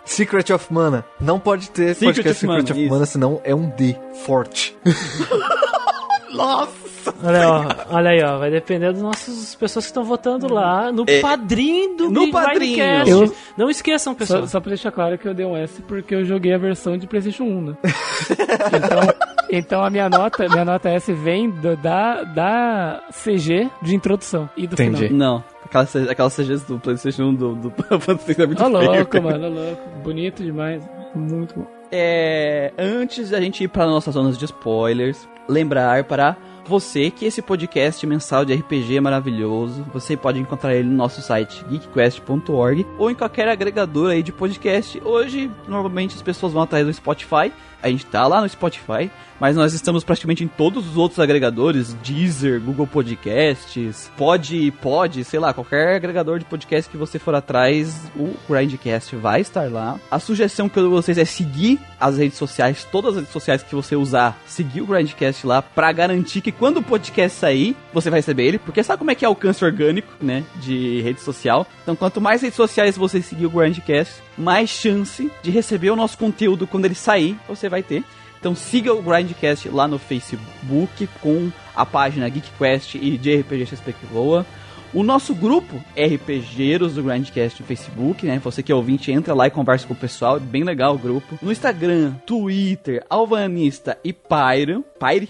Secret 0.06 0.51
of 0.53 0.72
Mana. 0.74 1.03
Não 1.19 1.40
pode 1.40 1.69
ter 1.72 1.93
Secret 1.95 2.16
podcast 2.16 2.30
of 2.30 2.40
Secret 2.40 2.48
Mana, 2.58 2.72
of 2.72 2.82
isso. 2.84 2.93
Mana, 2.93 3.06
senão 3.06 3.42
é 3.43 3.53
um 3.56 3.69
D 3.69 3.95
forte. 4.25 4.77
Nossa! 6.34 6.85
Olha, 7.24 7.48
ó, 7.50 7.95
olha 7.95 8.09
aí, 8.09 8.24
ó. 8.24 8.38
Vai 8.40 8.50
depender 8.50 8.92
das 8.92 9.01
nossas 9.01 9.53
pessoas 9.56 9.85
que 9.85 9.90
estão 9.92 10.03
votando 10.03 10.51
lá 10.51 10.92
no 10.92 11.06
É, 11.08 11.22
padrinho 11.22 11.95
do 11.95 12.09
no 12.09 12.32
padrinho. 12.32 12.84
Eu- 13.08 13.34
Não 13.56 13.69
esqueçam, 13.69 14.14
Só, 14.14 14.17
pessoal. 14.17 14.48
só 14.48 14.59
pra 14.59 14.69
deixar 14.69 14.92
claro 14.92 15.17
que 15.17 15.27
eu 15.27 15.34
dei 15.34 15.45
um 15.45 15.56
S 15.56 15.82
porque 15.84 16.16
eu 16.16 16.25
joguei 16.25 16.53
a 16.53 16.58
versão 16.58 16.98
de 16.98 17.06
Playstation 17.08 17.43
1, 17.43 17.61
né? 17.61 17.75
então, 18.74 19.14
então 19.51 19.84
a 19.84 19.90
minha 19.92 20.09
nota, 20.09 20.48
minha 20.50 20.66
nota 20.66 20.90
S 20.90 21.14
vem 21.14 21.50
do- 21.51 21.77
da, 21.77 22.24
da 22.24 23.01
CG 23.11 23.69
de 23.84 23.95
introdução 23.95 24.50
e 24.58 24.66
do 24.67 24.74
Entendi. 24.74 25.08
final. 25.08 25.17
Não, 25.35 25.43
aquelas, 25.66 25.95
aquelas 25.95 26.34
CGs 26.34 26.66
do 26.66 26.80
PlayStation 26.80 27.24
1 27.24 27.34
do, 27.35 27.56
do 27.56 27.72
Fantasy 28.00 28.42
é 28.42 28.45
muito 28.45 28.64
Ô 28.64 28.69
feio. 28.69 28.92
louco, 28.92 29.22
mano, 29.22 29.45
ô 29.48 29.50
louco. 29.50 29.82
Bonito 30.03 30.44
demais. 30.44 30.84
Muito 31.14 31.56
bom. 31.60 31.68
É, 31.92 32.74
antes 32.77 33.30
da 33.30 33.40
gente 33.40 33.64
ir 33.64 33.68
para 33.68 33.85
nossas 33.85 34.14
zonas 34.14 34.38
de 34.38 34.45
spoilers, 34.45 35.27
lembrar 35.48 36.03
para 36.03 36.35
você 36.68 37.11
que 37.11 37.26
esse 37.26 37.42
podcast 37.44 38.06
mensal 38.08 38.44
de 38.44 38.53
RPG 38.53 38.98
é 38.98 39.02
maravilhoso. 39.02 39.85
Você 39.94 40.18
pode 40.18 40.40
encontrar 40.40 40.74
ele 40.76 40.90
no 40.90 40.95
nosso 40.95 41.22
site 41.22 41.64
geekquest.org 41.69 42.85
ou 42.98 43.11
em 43.11 43.16
qualquer 43.16 43.48
agregador 43.48 44.11
aí 44.11 44.24
de 44.24 44.32
podcast. 44.32 45.00
Hoje, 45.06 45.50
normalmente 45.68 46.16
as 46.16 46.22
pessoas 46.22 46.53
vão 46.53 46.64
atrás 46.64 46.85
do 46.85 46.94
Spotify. 46.94 47.52
A 47.82 47.90
gente 47.90 48.06
tá 48.06 48.26
lá 48.28 48.42
no 48.42 48.50
Spotify, 48.50 49.10
mas 49.40 49.56
nós 49.56 49.74
estamos 49.74 50.04
praticamente 50.04 50.44
em 50.44 50.48
todos 50.48 50.88
os 50.88 50.98
outros 50.98 51.20
agregadores, 51.20 51.94
Deezer, 52.04 52.62
Google 52.62 52.88
Podcasts, 52.88 54.12
Pod, 54.18 54.72
Pod, 54.82 55.24
sei 55.24 55.40
lá, 55.40 55.54
qualquer 55.54 55.95
agregador 55.95 56.40
de 56.40 56.45
podcast 56.45 56.90
que 56.90 56.98
você 56.98 57.20
for 57.20 57.36
atrás, 57.36 58.10
o 58.16 58.34
Grindcast 58.50 59.16
vai 59.16 59.42
estar 59.42 59.70
lá. 59.72 60.00
A 60.10 60.20
sugestão 60.20 60.70
que 60.70 60.80
eu 60.80 60.90
vocês 60.90 61.18
é 61.18 61.26
seguir 61.26 61.80
as 62.00 62.18
redes 62.18 62.38
sociais, 62.38 62.88
todas 62.92 63.12
as 63.12 63.18
redes 63.18 63.34
sociais 63.34 63.64
que 63.64 63.76
você 63.76 63.95
usar, 63.95 64.40
seguir 64.45 64.82
o 64.82 64.86
Grindcast 64.86 65.45
lá 65.45 65.62
pra 65.62 65.92
garantir 65.92 66.42
que 66.42 66.52
quando 66.52 66.78
o 66.78 66.84
podcast 66.84 67.38
sair, 67.38 67.76
você 67.94 68.10
vai 68.10 68.20
receber 68.20 68.45
ele, 68.45 68.60
porque 68.60 68.84
sabe 68.84 69.00
como 69.00 69.12
é 69.12 69.16
que 69.16 69.26
é 69.26 69.28
alcance 69.28 69.64
orgânico, 69.64 70.12
né, 70.22 70.44
de 70.62 71.02
rede 71.02 71.22
social? 71.22 71.68
Então, 71.84 71.95
quanto 71.95 72.22
mais 72.22 72.42
redes 72.42 72.56
sociais 72.56 72.98
você 72.98 73.22
seguir 73.22 73.45
o 73.45 73.50
Grindcast, 73.50 74.22
mais 74.38 74.70
chance 74.70 75.32
de 75.42 75.52
receber 75.52 75.90
o 75.90 75.96
nosso 75.96 76.18
conteúdo 76.18 76.68
quando 76.68 76.86
ele 76.86 76.96
sair, 76.96 77.38
você 77.48 77.70
vai 77.70 77.84
ter. 77.84 78.04
Então 78.40 78.54
siga 78.54 78.94
o 78.94 79.02
Grindcast 79.02 79.70
lá 79.70 79.88
no 79.88 79.98
Facebook 79.98 81.10
com 81.22 81.52
a 81.76 81.86
página 81.86 82.30
GeekQuest 82.30 82.96
e 82.96 83.18
de 83.18 83.38
RPG 83.38 83.66
XP 83.66 83.94
que 83.94 84.06
voa. 84.06 84.46
O 84.94 85.04
nosso 85.04 85.34
grupo 85.34 85.84
RPGeiros 85.98 86.94
do 86.94 87.04
Grindcast 87.04 87.62
no 87.62 87.68
Facebook, 87.68 88.26
né? 88.26 88.40
Você 88.40 88.64
que 88.64 88.72
é 88.72 88.76
ouvinte, 88.76 89.12
entra 89.12 89.34
lá 89.34 89.48
e 89.48 89.52
conversa 89.52 89.86
com 89.88 89.94
o 89.94 89.98
pessoal, 89.98 90.38
é 90.38 90.40
bem 90.40 90.64
legal 90.64 90.96
o 90.96 90.98
grupo. 90.98 91.38
No 91.42 91.52
Instagram, 91.52 92.14
Twitter, 92.26 93.04
Alvanista 93.10 93.98
e 94.04 94.14
Pyro. 94.14 94.86
Pyre? 95.00 95.30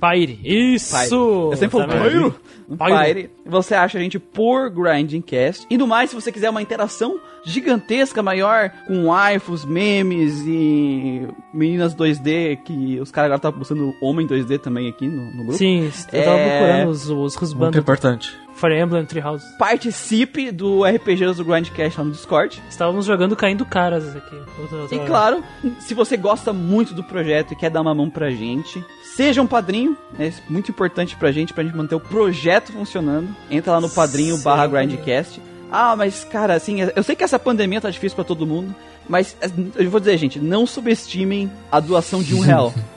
Pyre. 0.00 0.38
Isso! 0.44 0.94
Pyre. 0.94 1.10
Eu 1.12 1.56
sempre 1.56 1.78
falo 1.78 1.86
Tá? 1.92 2.00
Pyro. 2.02 2.34
Pyre. 2.78 3.30
Você 3.46 3.74
acha 3.74 3.98
a 3.98 4.00
gente 4.00 4.18
por 4.18 4.70
Grindcast. 4.70 5.66
E 5.70 5.76
no 5.76 5.86
mais, 5.86 6.10
se 6.10 6.16
você 6.16 6.32
quiser 6.32 6.48
uma 6.50 6.62
interação 6.62 7.18
gigantesca, 7.44 8.22
maior, 8.22 8.70
com 8.86 9.04
waifus, 9.06 9.64
memes 9.64 10.42
e 10.46 11.26
meninas 11.52 11.94
2D, 11.94 12.58
que 12.64 12.98
os 13.00 13.10
caras 13.10 13.26
agora 13.26 13.36
estavam 13.38 13.58
buscando 13.58 13.94
homem 14.00 14.26
2D 14.26 14.58
também 14.60 14.88
aqui 14.88 15.06
no, 15.06 15.26
no 15.30 15.36
grupo. 15.44 15.52
Sim, 15.58 15.90
eu 16.12 16.24
tava 16.24 16.38
É. 16.38 16.58
procurando 16.58 16.90
os, 16.90 17.02
os 17.02 17.08
Muito 17.10 17.42
husbandos 17.42 17.78
importante. 17.78 18.34
Fire 18.54 18.78
Emblem 18.80 19.04
Treehouse. 19.04 19.44
Participe 19.58 20.50
do 20.52 20.84
RPGs 20.84 21.34
do 21.36 21.44
Grindcast 21.44 21.98
lá 21.98 22.04
no 22.04 22.12
Discord. 22.12 22.62
Estávamos 22.70 23.04
jogando 23.04 23.34
caindo 23.34 23.64
caras 23.66 24.14
aqui. 24.16 24.36
Outra- 24.60 24.76
outra 24.78 24.96
E 24.96 24.98
hora. 25.00 25.08
claro, 25.08 25.44
se 25.80 25.92
você 25.92 26.16
gosta 26.16 26.52
muito 26.52 26.94
do 26.94 27.02
projeto 27.02 27.52
e 27.52 27.56
quer 27.56 27.68
dar 27.68 27.80
uma 27.82 27.94
mão 27.94 28.08
pra 28.08 28.30
gente, 28.30 28.82
seja 29.14 29.40
um 29.42 29.46
padrinho, 29.46 29.96
né? 30.18 30.28
É 30.28 30.52
muito 30.52 30.70
importante 30.70 31.16
pra 31.16 31.30
gente, 31.32 31.52
pra 31.52 31.62
gente 31.62 31.76
manter 31.76 31.94
o 31.94 32.00
projeto 32.00 32.72
funcionando. 32.72 33.34
Entra 33.50 33.72
lá 33.72 33.80
no 33.80 33.90
padrinho 33.90 34.36
Sim. 34.36 34.42
barra 34.42 34.66
Grindcast. 34.66 35.40
Ah, 35.70 35.96
mas 35.96 36.24
cara, 36.24 36.54
assim, 36.54 36.78
eu 36.94 37.02
sei 37.02 37.16
que 37.16 37.24
essa 37.24 37.38
pandemia 37.38 37.80
tá 37.80 37.90
difícil 37.90 38.14
pra 38.14 38.24
todo 38.24 38.46
mundo, 38.46 38.74
mas 39.08 39.36
eu 39.76 39.90
vou 39.90 40.00
dizer, 40.00 40.16
gente, 40.18 40.38
não 40.38 40.66
subestimem 40.66 41.50
a 41.70 41.80
doação 41.80 42.22
de 42.22 42.34
um 42.34 42.40
real. 42.40 42.72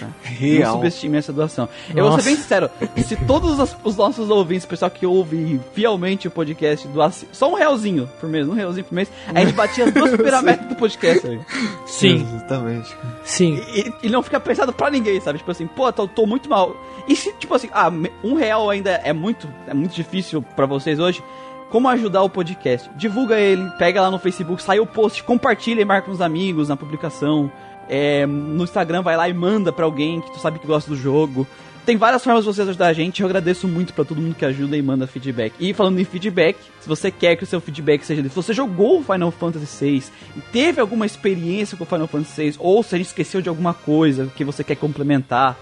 Não 0.00 0.08
Real. 0.22 0.74
subestimem 0.74 1.18
essa 1.18 1.32
doação. 1.32 1.68
Eu 1.94 2.04
vou 2.04 2.12
ser 2.12 2.16
Nossa. 2.16 2.24
bem 2.24 2.36
sincero, 2.36 2.70
se 2.98 3.16
todos 3.26 3.58
os, 3.58 3.76
os 3.84 3.96
nossos 3.96 4.30
ouvintes, 4.30 4.64
o 4.64 4.68
pessoal 4.68 4.90
que 4.90 5.06
ouve 5.06 5.60
fielmente 5.72 6.28
o 6.28 6.30
podcast, 6.30 6.86
doasse 6.88 7.26
só 7.32 7.50
um 7.50 7.54
realzinho 7.54 8.08
por 8.20 8.28
mês, 8.28 8.48
um 8.48 8.52
realzinho 8.52 8.84
por 8.84 8.94
mês, 8.94 9.10
a 9.34 9.40
gente 9.40 9.52
batia 9.54 9.84
as 9.86 9.92
duas 9.94 10.12
metas 10.42 10.68
do 10.68 10.76
podcast. 10.76 11.26
velho. 11.26 11.44
Sim, 11.86 12.26
Exatamente. 12.34 12.94
sim. 13.24 13.60
E, 13.74 14.06
e 14.06 14.08
não 14.08 14.22
fica 14.22 14.38
pensado 14.40 14.72
pra 14.72 14.90
ninguém, 14.90 15.20
sabe? 15.20 15.38
Tipo 15.38 15.50
assim, 15.50 15.66
pô, 15.66 15.90
tô, 15.92 16.06
tô 16.06 16.26
muito 16.26 16.48
mal. 16.48 16.76
E 17.08 17.14
se, 17.14 17.32
tipo 17.34 17.54
assim, 17.54 17.68
ah, 17.72 17.90
um 18.22 18.34
real 18.34 18.68
ainda 18.68 18.90
é 18.90 19.12
muito, 19.12 19.48
é 19.66 19.74
muito 19.74 19.94
difícil 19.94 20.42
pra 20.54 20.66
vocês 20.66 20.98
hoje. 20.98 21.22
Como 21.70 21.88
ajudar 21.88 22.22
o 22.22 22.30
podcast? 22.30 22.88
Divulga 22.96 23.38
ele, 23.40 23.68
pega 23.76 24.00
lá 24.00 24.08
no 24.10 24.20
Facebook, 24.20 24.62
sai 24.62 24.78
o 24.78 24.86
post, 24.86 25.22
compartilha 25.24 25.80
e 25.80 25.84
marca 25.84 26.08
uns 26.10 26.20
amigos 26.20 26.68
na 26.68 26.76
publicação. 26.76 27.50
É, 27.88 28.26
no 28.26 28.64
Instagram 28.64 29.02
vai 29.02 29.16
lá 29.16 29.28
e 29.28 29.34
manda 29.34 29.72
pra 29.72 29.84
alguém 29.84 30.20
que 30.20 30.32
tu 30.32 30.38
sabe 30.38 30.58
que 30.58 30.66
gosta 30.66 30.90
do 30.90 30.96
jogo. 30.96 31.46
Tem 31.86 31.96
várias 31.96 32.24
formas 32.24 32.44
de 32.44 32.52
vocês 32.52 32.68
ajudar 32.68 32.88
a 32.88 32.92
gente. 32.92 33.22
Eu 33.22 33.28
agradeço 33.28 33.68
muito 33.68 33.94
pra 33.94 34.04
todo 34.04 34.20
mundo 34.20 34.34
que 34.34 34.44
ajuda 34.44 34.76
e 34.76 34.82
manda 34.82 35.06
feedback. 35.06 35.54
E 35.60 35.72
falando 35.72 36.00
em 36.00 36.04
feedback, 36.04 36.58
se 36.80 36.88
você 36.88 37.12
quer 37.12 37.36
que 37.36 37.44
o 37.44 37.46
seu 37.46 37.60
feedback 37.60 38.02
seja 38.02 38.24
se 38.24 38.28
você 38.28 38.52
jogou 38.52 39.04
Final 39.04 39.30
Fantasy 39.30 39.84
VI 39.84 40.02
e 40.36 40.40
teve 40.40 40.80
alguma 40.80 41.06
experiência 41.06 41.76
com 41.76 41.84
Final 41.84 42.08
Fantasy 42.08 42.50
VI, 42.50 42.56
ou 42.58 42.82
se 42.82 42.96
a 42.96 42.98
gente 42.98 43.06
esqueceu 43.06 43.40
de 43.40 43.48
alguma 43.48 43.72
coisa 43.72 44.26
que 44.34 44.42
você 44.42 44.64
quer 44.64 44.74
complementar, 44.74 45.56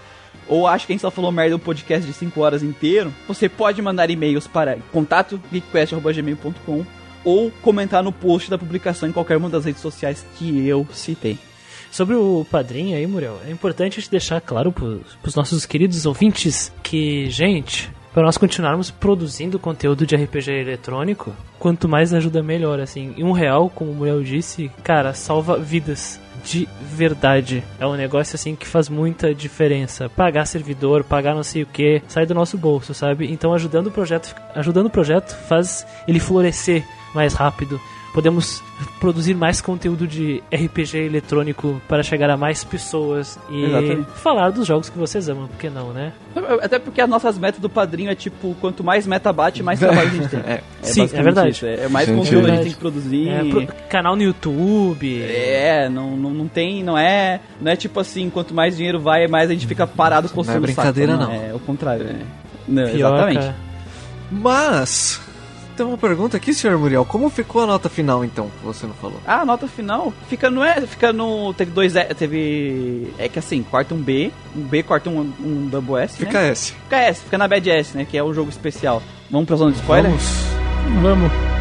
ou 0.47 0.65
acha 0.65 0.87
que 0.87 0.93
a 0.93 0.95
gente 0.95 1.01
só 1.01 1.11
falou 1.11 1.31
merda 1.31 1.55
um 1.55 1.59
podcast 1.59 2.05
de 2.07 2.13
5 2.13 2.41
horas 2.41 2.63
inteiro, 2.63 3.13
você 3.27 3.47
pode 3.47 3.79
mandar 3.79 4.09
e-mails 4.09 4.47
para 4.47 4.77
contato 4.91 5.39
geekquest.gmail.com 5.51 6.85
ou 7.23 7.51
comentar 7.61 8.03
no 8.03 8.11
post 8.11 8.49
da 8.49 8.57
publicação 8.57 9.07
em 9.07 9.11
qualquer 9.11 9.37
uma 9.37 9.49
das 9.49 9.65
redes 9.65 9.81
sociais 9.81 10.25
que 10.37 10.67
eu 10.67 10.87
citei. 10.91 11.37
Sobre 11.95 12.13
o 12.13 12.45
padrinho 12.51 12.97
aí, 12.97 13.07
Muriel, 13.07 13.39
é 13.47 13.49
importante 13.49 13.93
a 13.93 14.01
gente 14.01 14.11
deixar 14.11 14.41
claro 14.41 14.69
pros, 14.69 15.15
pros 15.21 15.33
nossos 15.33 15.65
queridos 15.65 16.05
ouvintes 16.05 16.69
que, 16.83 17.29
gente, 17.29 17.89
para 18.13 18.23
nós 18.23 18.37
continuarmos 18.37 18.91
produzindo 18.91 19.57
conteúdo 19.57 20.05
de 20.05 20.13
RPG 20.13 20.51
eletrônico, 20.51 21.33
quanto 21.57 21.87
mais 21.87 22.13
ajuda, 22.13 22.43
melhor, 22.43 22.81
assim. 22.81 23.13
E 23.15 23.23
um 23.23 23.31
real, 23.31 23.69
como 23.69 23.91
o 23.91 23.95
Muriel 23.95 24.21
disse, 24.21 24.69
cara, 24.83 25.13
salva 25.13 25.57
vidas. 25.57 26.19
De 26.43 26.67
verdade. 26.81 27.63
É 27.79 27.87
um 27.87 27.95
negócio 27.95 28.35
assim 28.35 28.55
que 28.55 28.67
faz 28.67 28.87
muita 28.89 29.33
diferença. 29.33 30.09
Pagar 30.09 30.45
servidor, 30.45 31.03
pagar 31.03 31.33
não 31.33 31.43
sei 31.43 31.63
o 31.63 31.65
que, 31.65 32.03
sai 32.07 32.25
do 32.25 32.35
nosso 32.35 32.57
bolso, 32.57 32.93
sabe? 32.93 33.31
Então 33.31 33.53
ajudando 33.53 33.87
o 33.87 33.91
projeto, 33.91 34.35
ajudando 34.53 34.87
o 34.87 34.91
projeto 34.91 35.33
faz 35.47 35.87
ele 36.07 36.19
florescer 36.19 36.85
mais 37.15 37.33
rápido. 37.33 37.79
Podemos 38.15 38.63
produzir 38.97 39.35
mais 39.35 39.59
conteúdo 39.59 40.07
de 40.07 40.41
RPG 40.49 40.99
eletrônico 40.99 41.81
para 41.85 42.01
chegar 42.01 42.29
a 42.29 42.37
mais 42.37 42.63
pessoas 42.63 43.37
e 43.49 43.65
Exatamente. 43.65 44.09
falar 44.15 44.51
dos 44.51 44.65
jogos 44.65 44.87
que 44.89 44.97
vocês 44.97 45.27
amam, 45.27 45.47
por 45.47 45.57
que 45.57 45.69
não, 45.69 45.91
né? 45.91 46.13
Até 46.61 46.79
porque 46.79 47.01
as 47.01 47.09
nossas 47.09 47.37
metas 47.37 47.59
do 47.59 47.69
padrinho 47.69 48.09
é 48.09 48.15
tipo, 48.15 48.55
quanto 48.61 48.85
mais 48.85 49.05
meta 49.05 49.33
bate, 49.33 49.61
mais 49.61 49.79
trabalho 49.83 50.07
a 50.07 50.11
gente 50.11 50.29
tem. 50.29 50.39
É. 50.39 50.61
Sim, 50.81 51.01
basicamente 51.01 51.13
é 51.19 51.23
verdade. 51.23 51.49
isso. 51.49 51.65
É, 51.65 51.73
é 51.83 51.87
mais 51.89 52.07
Gente, 52.07 52.17
conteúdo 52.17 52.45
a 52.45 52.49
gente 52.51 52.63
tem 52.63 52.71
que 52.71 52.77
produzir. 52.79 53.27
É, 53.27 53.43
pro- 53.43 53.67
canal 53.89 54.15
no 54.15 54.23
YouTube. 54.23 55.21
É, 55.21 55.89
não, 55.89 56.15
não, 56.15 56.29
não 56.29 56.47
tem, 56.47 56.83
não 56.85 56.97
é, 56.97 57.41
não 57.59 57.69
é 57.69 57.75
tipo 57.75 57.99
assim, 57.99 58.29
quanto 58.29 58.53
mais 58.53 58.77
dinheiro 58.77 58.97
vai, 58.97 59.27
mais 59.27 59.49
a 59.49 59.53
gente 59.53 59.67
fica 59.67 59.85
parado 59.85 60.29
coçando 60.29 60.61
Não 60.61 60.67
é 60.67 60.71
o 60.71 60.73
saco, 60.73 60.93
brincadeira, 60.93 61.17
não. 61.17 61.33
É 61.33 61.53
o 61.53 61.59
contrário, 61.59 62.07
é. 62.07 62.15
Não, 62.65 62.83
exatamente. 62.87 63.51
Mas 64.31 65.19
Tem 65.75 65.85
uma 65.85 65.97
pergunta 65.97 66.37
aqui, 66.37 66.53
senhor 66.53 66.77
Muriel. 66.77 67.05
Como 67.05 67.29
ficou 67.29 67.63
a 67.63 67.65
nota 67.65 67.89
final, 67.89 68.23
então, 68.23 68.49
que 68.59 68.65
você 68.65 68.87
não 68.87 68.93
falou? 68.93 69.19
Ah, 69.25 69.41
a 69.41 69.45
nota 69.45 69.67
final 69.67 70.13
fica 70.29 70.49
no 70.49 70.63
é, 70.63 70.81
fica 70.81 71.11
no 71.11 71.53
teve 71.53 71.71
dois 71.71 71.95
é, 71.95 72.05
teve 72.13 73.13
é 73.17 73.27
que 73.27 73.39
assim, 73.39 73.61
corta 73.63 73.93
um 73.93 74.01
B, 74.01 74.31
um 74.55 74.61
B 74.61 74.83
corta 74.83 75.09
um, 75.09 75.33
um 75.39 75.67
double 75.67 75.97
S, 75.97 76.17
Fica 76.17 76.41
né? 76.41 76.49
S. 76.51 76.71
Fica 76.71 76.97
S, 76.97 77.21
fica 77.21 77.37
na 77.37 77.47
Bad 77.47 77.69
S, 77.69 77.97
né, 77.97 78.05
que 78.09 78.17
é 78.17 78.23
o 78.23 78.33
jogo 78.33 78.49
especial. 78.49 79.01
Vamos 79.29 79.47
pra 79.47 79.55
zona 79.57 79.71
de 79.71 79.79
spoiler? 79.79 80.11
Vamos. 80.11 80.45
Vamos. 81.01 81.54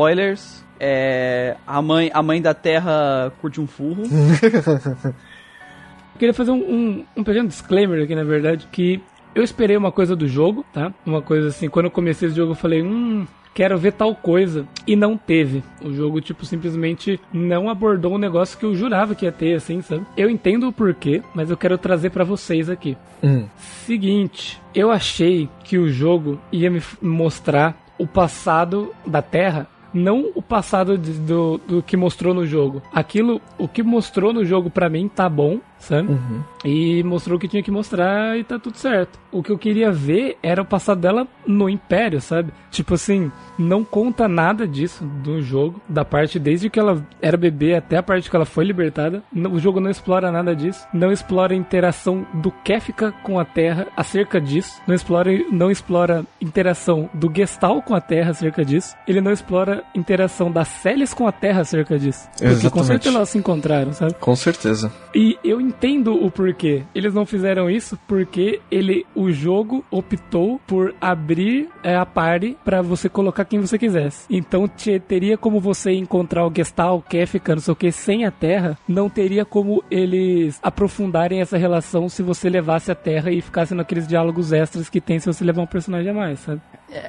Spoilers. 0.00 0.64
É, 0.82 1.56
a 1.66 1.82
mãe 1.82 2.10
a 2.14 2.22
mãe 2.22 2.40
da 2.40 2.54
Terra 2.54 3.30
curte 3.40 3.60
um 3.60 3.66
furro. 3.66 4.02
Eu 4.04 5.12
queria 6.18 6.32
fazer 6.32 6.50
um, 6.50 6.56
um, 6.56 7.04
um 7.18 7.22
pequeno 7.22 7.48
disclaimer 7.48 8.02
aqui, 8.02 8.14
na 8.14 8.24
verdade, 8.24 8.66
que 8.72 9.02
eu 9.34 9.42
esperei 9.42 9.76
uma 9.76 9.92
coisa 9.92 10.16
do 10.16 10.26
jogo, 10.26 10.64
tá? 10.72 10.90
Uma 11.04 11.20
coisa 11.20 11.48
assim, 11.48 11.68
quando 11.68 11.86
eu 11.86 11.90
comecei 11.90 12.28
esse 12.28 12.36
jogo 12.36 12.52
eu 12.52 12.56
falei, 12.56 12.82
hum, 12.82 13.26
quero 13.52 13.76
ver 13.76 13.92
tal 13.92 14.14
coisa. 14.14 14.66
E 14.86 14.96
não 14.96 15.18
teve. 15.18 15.62
O 15.82 15.92
jogo, 15.92 16.18
tipo, 16.22 16.46
simplesmente 16.46 17.20
não 17.30 17.68
abordou 17.68 18.14
um 18.14 18.18
negócio 18.18 18.58
que 18.58 18.64
eu 18.64 18.74
jurava 18.74 19.14
que 19.14 19.26
ia 19.26 19.32
ter, 19.32 19.54
assim, 19.54 19.82
sabe? 19.82 20.06
Eu 20.16 20.30
entendo 20.30 20.66
o 20.66 20.72
porquê, 20.72 21.22
mas 21.34 21.50
eu 21.50 21.58
quero 21.58 21.76
trazer 21.76 22.08
pra 22.08 22.24
vocês 22.24 22.70
aqui. 22.70 22.96
Hum. 23.22 23.46
Seguinte, 23.84 24.58
eu 24.74 24.90
achei 24.90 25.46
que 25.62 25.76
o 25.76 25.90
jogo 25.90 26.40
ia 26.50 26.70
me 26.70 26.82
mostrar 27.02 27.76
o 27.98 28.06
passado 28.06 28.94
da 29.06 29.20
Terra, 29.20 29.68
não 29.92 30.30
o 30.34 30.42
passado 30.42 30.96
de- 30.96 31.12
do, 31.12 31.58
do 31.66 31.82
que 31.82 31.96
mostrou 31.96 32.32
no 32.34 32.46
jogo. 32.46 32.82
Aquilo, 32.92 33.40
o 33.58 33.66
que 33.68 33.82
mostrou 33.82 34.32
no 34.32 34.44
jogo 34.44 34.70
pra 34.70 34.88
mim 34.88 35.08
tá 35.08 35.28
bom, 35.28 35.58
sabe? 35.80 36.16
E 36.64 37.02
mostrou 37.02 37.36
o 37.36 37.40
que 37.40 37.48
tinha 37.48 37.62
que 37.62 37.70
mostrar 37.70 38.38
e 38.38 38.44
tá 38.44 38.58
tudo 38.58 38.76
certo. 38.76 39.18
O 39.32 39.42
que 39.42 39.50
eu 39.50 39.58
queria 39.58 39.90
ver 39.90 40.36
era 40.42 40.62
o 40.62 40.64
passado 40.64 41.00
dela 41.00 41.26
no 41.46 41.68
Império, 41.68 42.20
sabe? 42.20 42.52
Tipo 42.70 42.94
assim, 42.94 43.30
não 43.58 43.84
conta 43.84 44.28
nada 44.28 44.66
disso 44.66 45.04
do 45.04 45.40
jogo, 45.40 45.80
da 45.88 46.04
parte 46.04 46.38
desde 46.38 46.70
que 46.70 46.78
ela 46.78 47.04
era 47.20 47.36
bebê 47.36 47.74
até 47.74 47.96
a 47.96 48.02
parte 48.02 48.28
que 48.28 48.36
ela 48.36 48.44
foi 48.44 48.64
libertada. 48.64 49.22
O 49.50 49.58
jogo 49.58 49.80
não 49.80 49.90
explora 49.90 50.30
nada 50.30 50.54
disso, 50.54 50.86
não 50.92 51.10
explora 51.10 51.54
a 51.54 51.56
interação 51.56 52.26
do 52.34 52.50
Kefka 52.50 53.12
com 53.22 53.38
a 53.38 53.44
Terra 53.44 53.86
acerca 53.96 54.40
disso, 54.40 54.80
não 54.86 54.94
explora, 54.94 55.30
não 55.50 55.70
explora 55.70 56.24
interação 56.40 57.08
do 57.14 57.32
Gestal 57.34 57.82
com 57.82 57.94
a 57.94 58.00
Terra 58.00 58.30
acerca 58.30 58.64
disso, 58.64 58.94
ele 59.06 59.20
não 59.20 59.32
explora 59.32 59.82
interação 59.94 60.50
da 60.50 60.64
Celis 60.64 61.14
com 61.14 61.26
a 61.26 61.32
Terra 61.32 61.62
acerca 61.62 61.98
disso. 61.98 62.28
Porque 62.30 62.44
com 62.44 62.50
Exatamente. 62.50 62.86
certeza 62.86 63.16
elas 63.16 63.28
se 63.28 63.38
encontraram, 63.38 63.92
sabe? 63.92 64.14
Com 64.14 64.36
certeza. 64.36 64.92
E 65.14 65.38
eu 65.42 65.60
entendo 65.70 66.14
o 66.14 66.30
porquê. 66.30 66.82
Eles 66.94 67.14
não 67.14 67.24
fizeram 67.24 67.70
isso 67.70 67.98
porque 68.06 68.60
ele, 68.70 69.06
o 69.14 69.30
jogo 69.30 69.84
optou 69.90 70.60
por 70.66 70.94
abrir 71.00 71.68
é, 71.82 71.96
a 71.96 72.04
party 72.04 72.56
pra 72.64 72.82
você 72.82 73.08
colocar 73.08 73.44
quem 73.44 73.60
você 73.60 73.78
quisesse. 73.78 74.26
Então 74.28 74.66
te- 74.68 74.98
teria 75.00 75.38
como 75.38 75.60
você 75.60 75.92
encontrar 75.92 76.46
o 76.46 76.52
Gestal, 76.54 76.98
o 76.98 77.02
Kefka, 77.02 77.54
não 77.54 77.62
sei 77.62 77.72
o 77.72 77.76
que, 77.76 77.92
sem 77.92 78.24
a 78.24 78.30
Terra. 78.30 78.76
Não 78.88 79.08
teria 79.08 79.44
como 79.44 79.82
eles 79.90 80.58
aprofundarem 80.62 81.40
essa 81.40 81.56
relação 81.56 82.08
se 82.08 82.22
você 82.22 82.48
levasse 82.50 82.90
a 82.90 82.94
Terra 82.94 83.30
e 83.30 83.40
ficasse 83.40 83.74
naqueles 83.74 84.06
diálogos 84.06 84.52
extras 84.52 84.88
que 84.88 85.00
tem 85.00 85.18
se 85.18 85.26
você 85.26 85.44
levar 85.44 85.62
um 85.62 85.66
personagem 85.66 86.10
a 86.10 86.14
mais, 86.14 86.40
sabe? 86.40 86.60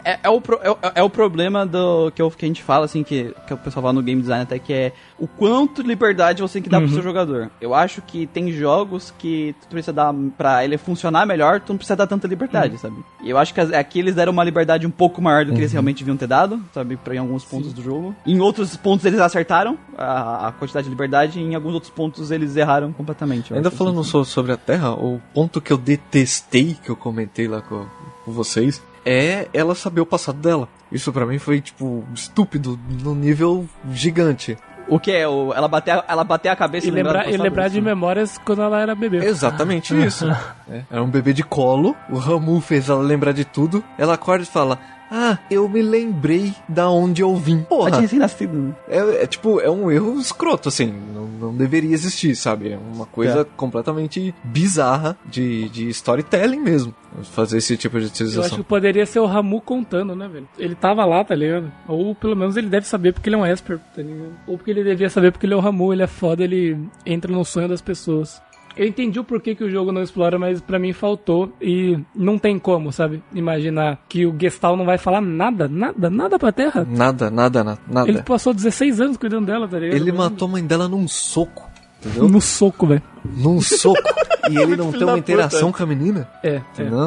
É, 0.06 0.20
é 0.24 0.30
o, 0.30 0.38
é, 0.38 0.92
é 1.00 1.04
o 1.04 1.10
problema 1.10 1.66
do 1.66 2.12
que, 2.12 2.22
eu- 2.22 2.30
que 2.30 2.46
a 2.46 2.48
gente 2.48 2.62
fala, 2.62 2.86
assim, 2.86 3.04
que, 3.04 3.34
que 3.48 3.54
o 3.54 3.58
pessoal 3.58 3.82
fala 3.82 3.94
no 3.94 4.02
game 4.04 4.22
design 4.22 4.44
até, 4.44 4.60
que 4.60 4.72
é 4.72 4.94
o 5.18 5.28
quanto 5.28 5.82
liberdade 5.82 6.42
você 6.42 6.54
tem 6.54 6.62
que 6.64 6.70
dar 6.70 6.80
pro 6.82 6.90
seu 6.94 7.02
jogador. 7.02 7.50
Eu 7.60 7.74
acho 7.74 8.02
que 8.02 8.28
tem 8.28 8.52
jogos 8.52 9.12
que 9.18 9.56
tu 9.62 9.68
precisa 9.68 9.92
dar 9.94 10.14
pra 10.38 10.64
ele 10.64 10.78
funcionar 10.78 11.26
melhor, 11.26 11.60
tu 11.62 11.74
não 11.74 11.78
precisa 11.78 11.96
dar 11.96 12.06
tanta 12.08 12.28
liberdade, 12.28 12.78
sabe? 12.78 12.96
E 13.24 13.30
eu 13.30 13.38
acho 13.38 13.54
que 13.54 13.60
aqui 13.60 14.00
eles 14.00 14.14
deram 14.16 14.32
uma 14.32 14.44
liberdade 14.44 14.86
um 14.86 14.92
pouco 14.92 15.22
maior 15.22 15.46
do 15.46 15.52
que 15.54 15.58
eles 15.60 15.72
realmente 15.72 16.00
deviam 16.00 16.16
ter 16.18 16.28
dado, 16.28 16.62
sabe? 16.74 16.96
Pra, 16.98 17.16
em 17.16 17.20
alguns 17.20 17.44
pontos 17.44 17.74
do 17.74 17.82
jogo. 17.82 18.16
Em 18.26 18.40
outros 18.40 18.76
pontos 18.78 19.04
eles 19.06 19.20
acertaram 19.20 19.78
a, 19.98 20.50
a 20.50 20.52
quantidade 20.52 20.84
de 20.86 20.90
liberdade, 20.92 21.40
e 21.40 21.44
em 21.44 21.56
alguns 21.56 21.74
outros 21.74 21.92
pontos 21.92 22.30
eles 22.30 22.56
erraram 22.56 22.92
completamente. 22.94 23.52
Ainda 23.54 23.72
falando 23.72 24.00
assim. 24.02 24.10
so- 24.12 24.26
sobre 24.26 24.52
a 24.52 24.58
Terra, 24.58 24.92
o 24.94 25.20
ponto 25.34 25.60
que 25.60 25.74
eu 25.74 25.78
detestei, 25.78 26.78
que 26.84 26.90
eu 26.90 26.96
comentei 26.96 27.48
lá 27.48 27.62
com, 27.62 27.86
com 28.26 28.32
vocês, 28.32 28.82
é 29.06 29.48
ela 29.54 29.76
saber 29.76 30.02
o 30.02 30.06
passado 30.06 30.40
dela. 30.40 30.68
Isso 30.92 31.12
pra 31.12 31.26
mim 31.26 31.40
foi, 31.40 31.62
tipo, 31.62 32.04
estúpido, 32.14 32.80
no 33.04 33.16
nível 33.16 33.68
gigante. 33.92 34.58
O 34.88 35.00
que 35.00 35.12
é? 35.12 35.28
O, 35.28 35.54
ela, 35.54 35.68
bater, 35.68 36.04
ela 36.08 36.24
bater 36.24 36.50
a 36.50 36.56
cabeça 36.56 36.88
E 36.88 36.92
lembrar 36.92 37.26
lembrar, 37.26 37.34
e 37.34 37.38
lembrar 37.38 37.70
de 37.70 37.80
memórias 37.80 38.38
quando 38.40 38.62
ela 38.62 38.80
era 38.80 38.94
bebê. 38.94 39.26
Exatamente 39.26 39.96
isso. 39.96 40.26
É, 40.70 40.84
Era 40.90 41.04
um 41.04 41.10
bebê 41.10 41.34
de 41.34 41.44
colo, 41.44 41.98
o 42.10 42.18
Ramu 42.18 42.62
fez 42.62 42.88
ela 42.88 43.02
lembrar 43.02 43.34
de 43.34 43.44
tudo, 43.44 43.84
ela 43.98 44.14
acorda 44.14 44.44
e 44.44 44.48
fala... 44.48 44.80
Ah, 45.12 45.38
eu 45.52 45.68
me 45.68 45.82
lembrei 45.82 46.54
da 46.70 46.90
onde 46.90 47.22
eu 47.22 47.36
vim. 47.36 47.64
Porra, 47.64 47.90
tinha 47.92 48.02
recém-nascido. 48.02 48.54
né? 48.58 48.74
é, 48.88 49.24
é 49.24 49.28
tipo, 49.28 49.60
é 49.60 49.70
um 49.70 49.92
erro 49.92 50.18
escroto, 50.20 50.70
assim, 50.70 50.94
não, 51.14 51.28
não 51.28 51.54
deveria 51.54 51.94
existir, 51.94 52.34
sabe? 52.36 52.72
É 52.72 52.78
uma 52.78 53.06
coisa 53.06 53.42
É. 53.42 53.46
completamente 53.58 54.34
bizarra 54.44 55.18
de, 55.26 55.68
de 55.70 55.90
storytelling 55.90 56.60
mesmo, 56.62 56.96
fazer 57.24 57.58
esse 57.58 57.76
tipo 57.76 57.98
de 58.00 58.06
Eu 58.06 58.08
acho 58.10 58.14
utilização. 58.24 58.58
que 58.58 58.64
poderia 58.64 59.06
ser 59.06 59.20
o 59.20 59.26
Ramu 59.26 59.60
contando, 59.60 60.16
né, 60.16 60.28
velho? 60.28 60.48
Ele 60.58 60.76
tava 60.76 61.04
lá, 61.04 61.24
tá 61.26 61.36
ligado? 61.36 61.70
Ou 61.88 62.16
pelo 62.16 62.36
menos 62.36 62.56
ele 62.56 62.70
deve 62.70 62.88
saber 62.88 63.12
porque 63.14 63.28
ele 63.28 63.36
é 63.36 63.40
um 63.40 63.46
Esper, 63.46 63.80
tá 63.94 64.02
ligado? 64.02 64.32
Ou 64.48 64.58
porque 64.58 64.72
ele 64.72 64.84
devia 64.84 65.10
saber 65.10 65.32
porque 65.32 65.46
ele 65.46 65.54
é 65.54 65.58
o 65.58 65.60
Ramu, 65.60 65.92
ele 65.92 66.04
é 66.04 66.08
foda, 66.08 66.44
ele 66.44 66.78
entra 67.06 67.32
no 67.32 67.44
sonho 67.44 67.68
das 67.68 67.82
pessoas. 67.82 68.42
Eu 68.76 68.88
entendi 68.88 69.20
o 69.20 69.24
porquê 69.24 69.54
que 69.56 69.64
o 69.64 69.70
jogo 69.70 69.92
não 69.92 70.02
explora, 70.02 70.38
mas 70.40 70.62
pra 70.62 70.80
mim 70.80 70.94
faltou 70.94 71.52
e 71.62 72.00
não 72.16 72.38
tem 72.38 72.58
como, 72.58 72.92
sabe? 72.92 73.22
Imaginar 73.34 74.00
que 74.08 74.26
o 74.26 74.36
Gestal 74.40 74.76
não 74.78 74.86
vai 74.86 74.98
falar 74.98 75.22
nada, 75.22 75.68
nada, 75.68 76.10
nada 76.10 76.40
pra 76.40 76.52
Terra. 76.52 76.86
Nada, 76.90 77.30
nada, 77.30 77.64
na- 77.64 77.78
nada. 77.88 78.10
Ele 78.10 78.22
passou 78.24 78.54
16 78.54 79.00
anos 79.02 79.18
cuidando 79.18 79.46
dela, 79.46 79.68
tá 79.68 79.78
ligado? 79.80 79.96
Ele 79.98 80.12
matou 80.12 80.48
a 80.48 80.52
mãe 80.52 80.66
dela 80.66 80.88
num 80.88 81.08
soco, 81.08 81.70
entendeu? 82.04 82.28
No 82.30 82.42
soco, 82.42 82.88
velho. 82.88 83.02
num 83.24 83.62
soco. 83.62 84.02
E 84.50 84.58
ele 84.58 84.76
não 84.76 84.92
tem 84.92 85.04
uma 85.04 85.14
puta. 85.14 85.20
interação 85.20 85.72
com 85.72 85.84
a 85.84 85.86
menina? 85.86 86.28
É, 86.44 86.56
é. 86.56 86.62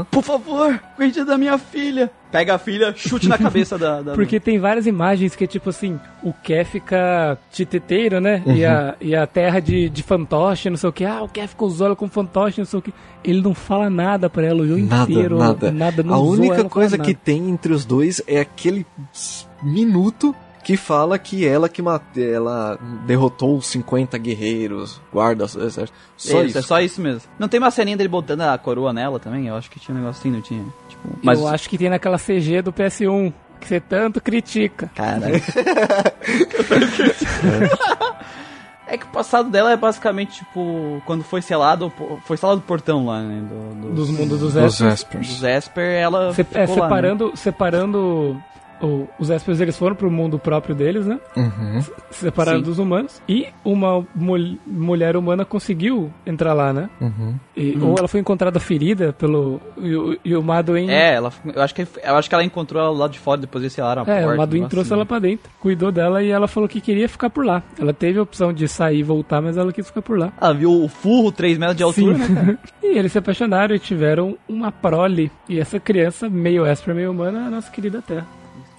Por 0.09 0.23
favor, 0.23 0.81
cuide 0.97 1.25
da 1.25 1.37
minha 1.37 1.59
filha. 1.59 2.09
Pega 2.31 2.55
a 2.55 2.59
filha, 2.59 2.95
chute 2.97 3.29
na 3.29 3.37
cabeça 3.37 3.77
da. 3.77 4.01
da 4.01 4.15
Porque 4.15 4.39
tem 4.39 4.57
várias 4.59 4.87
imagens 4.87 5.35
que 5.35 5.43
é 5.43 5.47
tipo 5.47 5.69
assim, 5.69 5.99
o 6.23 6.33
Kefka 6.33 7.37
titeteiro, 7.51 8.21
né? 8.21 8.41
E, 8.47 8.65
a, 8.65 8.95
e 9.01 9.17
a 9.17 9.27
terra 9.27 9.59
de, 9.61 9.91
de 9.91 10.03
fantoche, 10.03 10.71
não 10.71 10.77
sei 10.77 10.89
o 10.89 10.93
que. 10.93 11.05
Ah, 11.05 11.23
o 11.23 11.29
Kefka 11.29 11.65
usou 11.65 11.89
ela 11.89 11.97
como 11.97 12.11
fantoche, 12.11 12.61
não 12.61 12.65
sei 12.67 12.79
o 12.79 12.83
que. 12.83 12.95
Ele 13.25 13.43
não 13.43 13.53
fala 13.53 13.91
nada 13.91 14.31
pra 14.31 14.47
ela 14.47 14.63
o 14.63 14.67
jogo 14.67 14.81
Nada, 14.87 15.11
inteiro. 15.13 15.37
nada. 15.37 15.73
nada 15.73 16.05
a 16.09 16.19
única 16.19 16.65
coisa 16.65 16.97
que 16.97 17.15
tem 17.15 17.51
entre 17.51 17.73
os 17.73 17.85
dois 17.85 18.23
é 18.29 18.39
aquele 18.41 18.87
minuto 19.61 20.35
que 20.65 20.77
fala 20.77 21.19
que 21.19 21.47
ela 21.47 21.69
que 21.69 21.81
mate, 21.83 22.23
ela 22.23 22.79
derrotou 23.07 23.57
os 23.59 23.67
50 23.67 24.17
guerreiros, 24.19 25.01
guardas, 25.13 25.55
exército. 25.55 25.93
Só 26.17 26.39
isso, 26.41 26.47
isso. 26.49 26.59
é 26.59 26.63
só 26.63 26.81
isso 26.81 27.01
mesmo. 27.01 27.23
Não 27.39 27.47
tem 27.49 27.61
uma 27.61 27.71
ceninha 27.71 27.97
dele 27.97 28.09
botando 28.09 28.41
a 28.41 28.57
coroa 28.59 28.93
nela 28.93 29.21
também? 29.21 29.47
Eu 29.47 29.55
acho 29.57 29.71
que 29.71 29.79
tinha 29.79 29.95
um 29.95 29.99
negócio 30.01 30.21
assim, 30.21 30.31
não 30.31 30.41
tinha? 30.41 30.65
Tipo, 30.89 31.09
mas. 31.23 31.39
Eu 31.39 31.47
acho 31.49 31.69
que 31.69 31.77
tem 31.79 31.89
naquela 31.91 32.19
CG 32.19 32.63
do 32.63 32.73
PS1, 32.73 33.33
que 33.61 33.69
você 33.69 33.79
tanto 33.81 34.21
critica. 34.21 34.91
Caralho. 34.95 35.35
É 38.87 38.99
que 38.99 39.07
o 39.07 39.09
passado 39.09 39.49
dela 39.49 39.73
é 39.73 39.77
basicamente, 39.79 40.41
tipo, 40.41 41.01
quando 41.07 41.25
foi 41.25 41.41
selado, 41.41 41.91
foi 42.27 42.37
selado 42.37 42.59
o 42.59 42.63
portão 42.63 43.07
lá, 43.07 43.23
né? 43.23 43.41
Do, 43.49 43.75
do- 43.89 43.95
Dos 43.95 44.11
mundos 44.11 44.39
dos 44.41 44.53
Dos 44.53 44.75
Espers. 44.75 44.93
Espers. 45.01 45.29
do 45.29 45.35
Zesper, 45.37 45.91
ela. 45.99 46.35
Se- 46.35 46.43
é, 46.43 46.45
ficou 46.45 46.59
lá, 46.59 46.67
né? 46.67 46.67
separando, 46.75 47.33
separando 47.35 48.43
o- 48.85 49.09
os 49.19 49.31
Espers, 49.31 49.61
eles 49.61 49.77
foram 49.77 49.97
pro 49.97 50.11
mundo 50.11 50.39
próprio 50.39 50.75
deles, 50.75 51.07
né? 51.07 51.19
Uhum. 51.37 51.81
Separaram 52.11 52.59
Sim. 52.59 52.65
dos 52.65 52.79
humanos. 52.79 53.21
E 53.29 53.47
uma 53.65 54.05
mul- 54.15 54.59
mulher 54.67 55.17
humana 55.17 55.45
conseguiu 55.45 56.11
entrar 56.27 56.53
lá, 56.53 56.73
né? 56.73 56.89
Uhum. 57.01 57.35
E- 57.57 57.77
Ou 57.81 57.95
ela 57.99 58.09
foi 58.09 58.21
encontrada 58.21 58.61
ferida 58.61 59.13
pelo. 59.13 59.61
E, 59.79 59.95
o- 59.97 60.19
e 60.25 60.37
o 60.37 60.43
Maduin. 60.43 60.89
É, 60.91 61.15
ela, 61.15 61.33
eu, 61.55 61.63
acho 61.63 61.75
que, 61.75 61.83
eu 62.03 62.15
acho 62.17 62.29
que 62.29 62.35
ela 62.35 62.45
encontrou 62.45 62.81
ela 62.83 62.91
lá 62.91 63.09
de 63.09 63.19
fora, 63.19 63.41
depois 63.41 63.63
eles 63.63 63.73
selaram 63.73 64.03
a 64.03 64.11
É, 64.11 64.21
porta. 64.21 64.35
o 64.35 64.39
Maduin 64.39 64.63
um 64.65 64.69
trouxe 64.69 64.91
negócio 64.91 64.95
ela 64.95 65.07
pra 65.07 65.19
dentro, 65.19 65.51
cuidou 65.61 65.91
dela 65.91 66.23
e 66.23 66.31
ela 66.31 66.47
falou 66.47 66.69
que 66.69 66.81
queria 66.81 67.09
ficar 67.09 67.31
por 67.31 67.45
lá. 67.45 67.63
Ela 67.79 67.93
teve 67.93 68.19
a 68.19 68.23
opção 68.23 68.53
de 68.53 68.67
sair 68.69 68.99
e 68.99 69.03
voltar, 69.03 69.41
mas 69.41 69.57
ela 69.57 69.73
quis 69.73 69.87
ficar 69.87 70.03
por 70.03 70.19
lá. 70.19 70.27
assim. 70.27 70.37
Ela 70.41 70.55
viu 70.55 70.85
o 70.85 70.89
furro 70.89 71.33
3 71.33 71.59
metros 71.59 71.77
de 71.77 71.83
altura, 71.83 72.19
Sim. 72.19 72.33
né, 72.33 72.59
e 72.83 72.99
eles 72.99 73.13
se 73.13 73.19
apaixonaram 73.19 73.75
e 73.75 73.79
tiveram 73.79 74.37
uma 74.49 74.71
prole. 74.71 75.31
E 75.49 75.59
essa 75.59 75.79
criança, 75.81 76.29
meio 76.29 76.67
Esper, 76.67 76.95
meio 76.95 77.11
humana, 77.11 77.45
é 77.45 77.47
a 77.47 77.51
nossa 77.51 77.71
querida 77.71 78.03
Terra. 78.03 78.27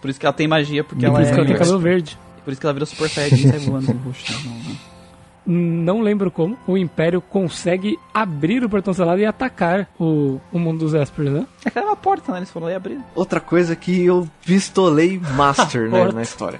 Por 0.01 0.09
isso 0.09 0.19
que 0.19 0.25
ela 0.25 0.33
tem 0.33 0.47
magia, 0.47 0.83
porque 0.83 1.03
E 1.03 1.05
ela 1.07 1.15
por 1.15 1.21
isso 1.21 1.31
é. 1.31 1.33
que 1.33 1.39
ela 1.39 1.47
tem 1.47 1.57
cabelo 1.57 1.79
verde. 1.79 2.17
Por 2.43 2.51
isso 2.51 2.61
que 2.61 2.65
ela 2.67 2.73
virou 2.73 2.85
super 2.85 3.09
saiyajin 3.09 3.47
e 3.47 3.49
sai 3.49 3.59
voando 3.59 3.93
no 3.93 3.99
rosto. 4.01 4.31
Não, 4.45 4.53
não. 5.47 5.95
não 5.95 6.01
lembro 6.01 6.29
como, 6.29 6.57
o 6.67 6.77
Império 6.77 7.19
consegue 7.21 7.97
abrir 8.13 8.63
o 8.63 8.69
portão 8.69 8.93
selado 8.93 9.19
e 9.19 9.25
atacar 9.25 9.87
o, 9.99 10.39
o 10.51 10.59
mundo 10.59 10.79
dos 10.79 10.93
Espers, 10.93 11.31
né? 11.31 11.47
É 11.65 11.69
que 11.71 11.77
era 11.77 11.87
uma 11.87 11.95
porta, 11.95 12.31
né? 12.31 12.39
Eles 12.39 12.51
foram 12.51 12.67
lá 12.67 12.73
e 12.73 12.75
abriram. 12.75 13.03
Outra 13.15 13.39
coisa 13.39 13.75
que 13.75 14.05
eu 14.05 14.27
pistolei 14.45 15.19
Master, 15.35 15.89
né, 15.89 16.11
na 16.11 16.21
história. 16.21 16.59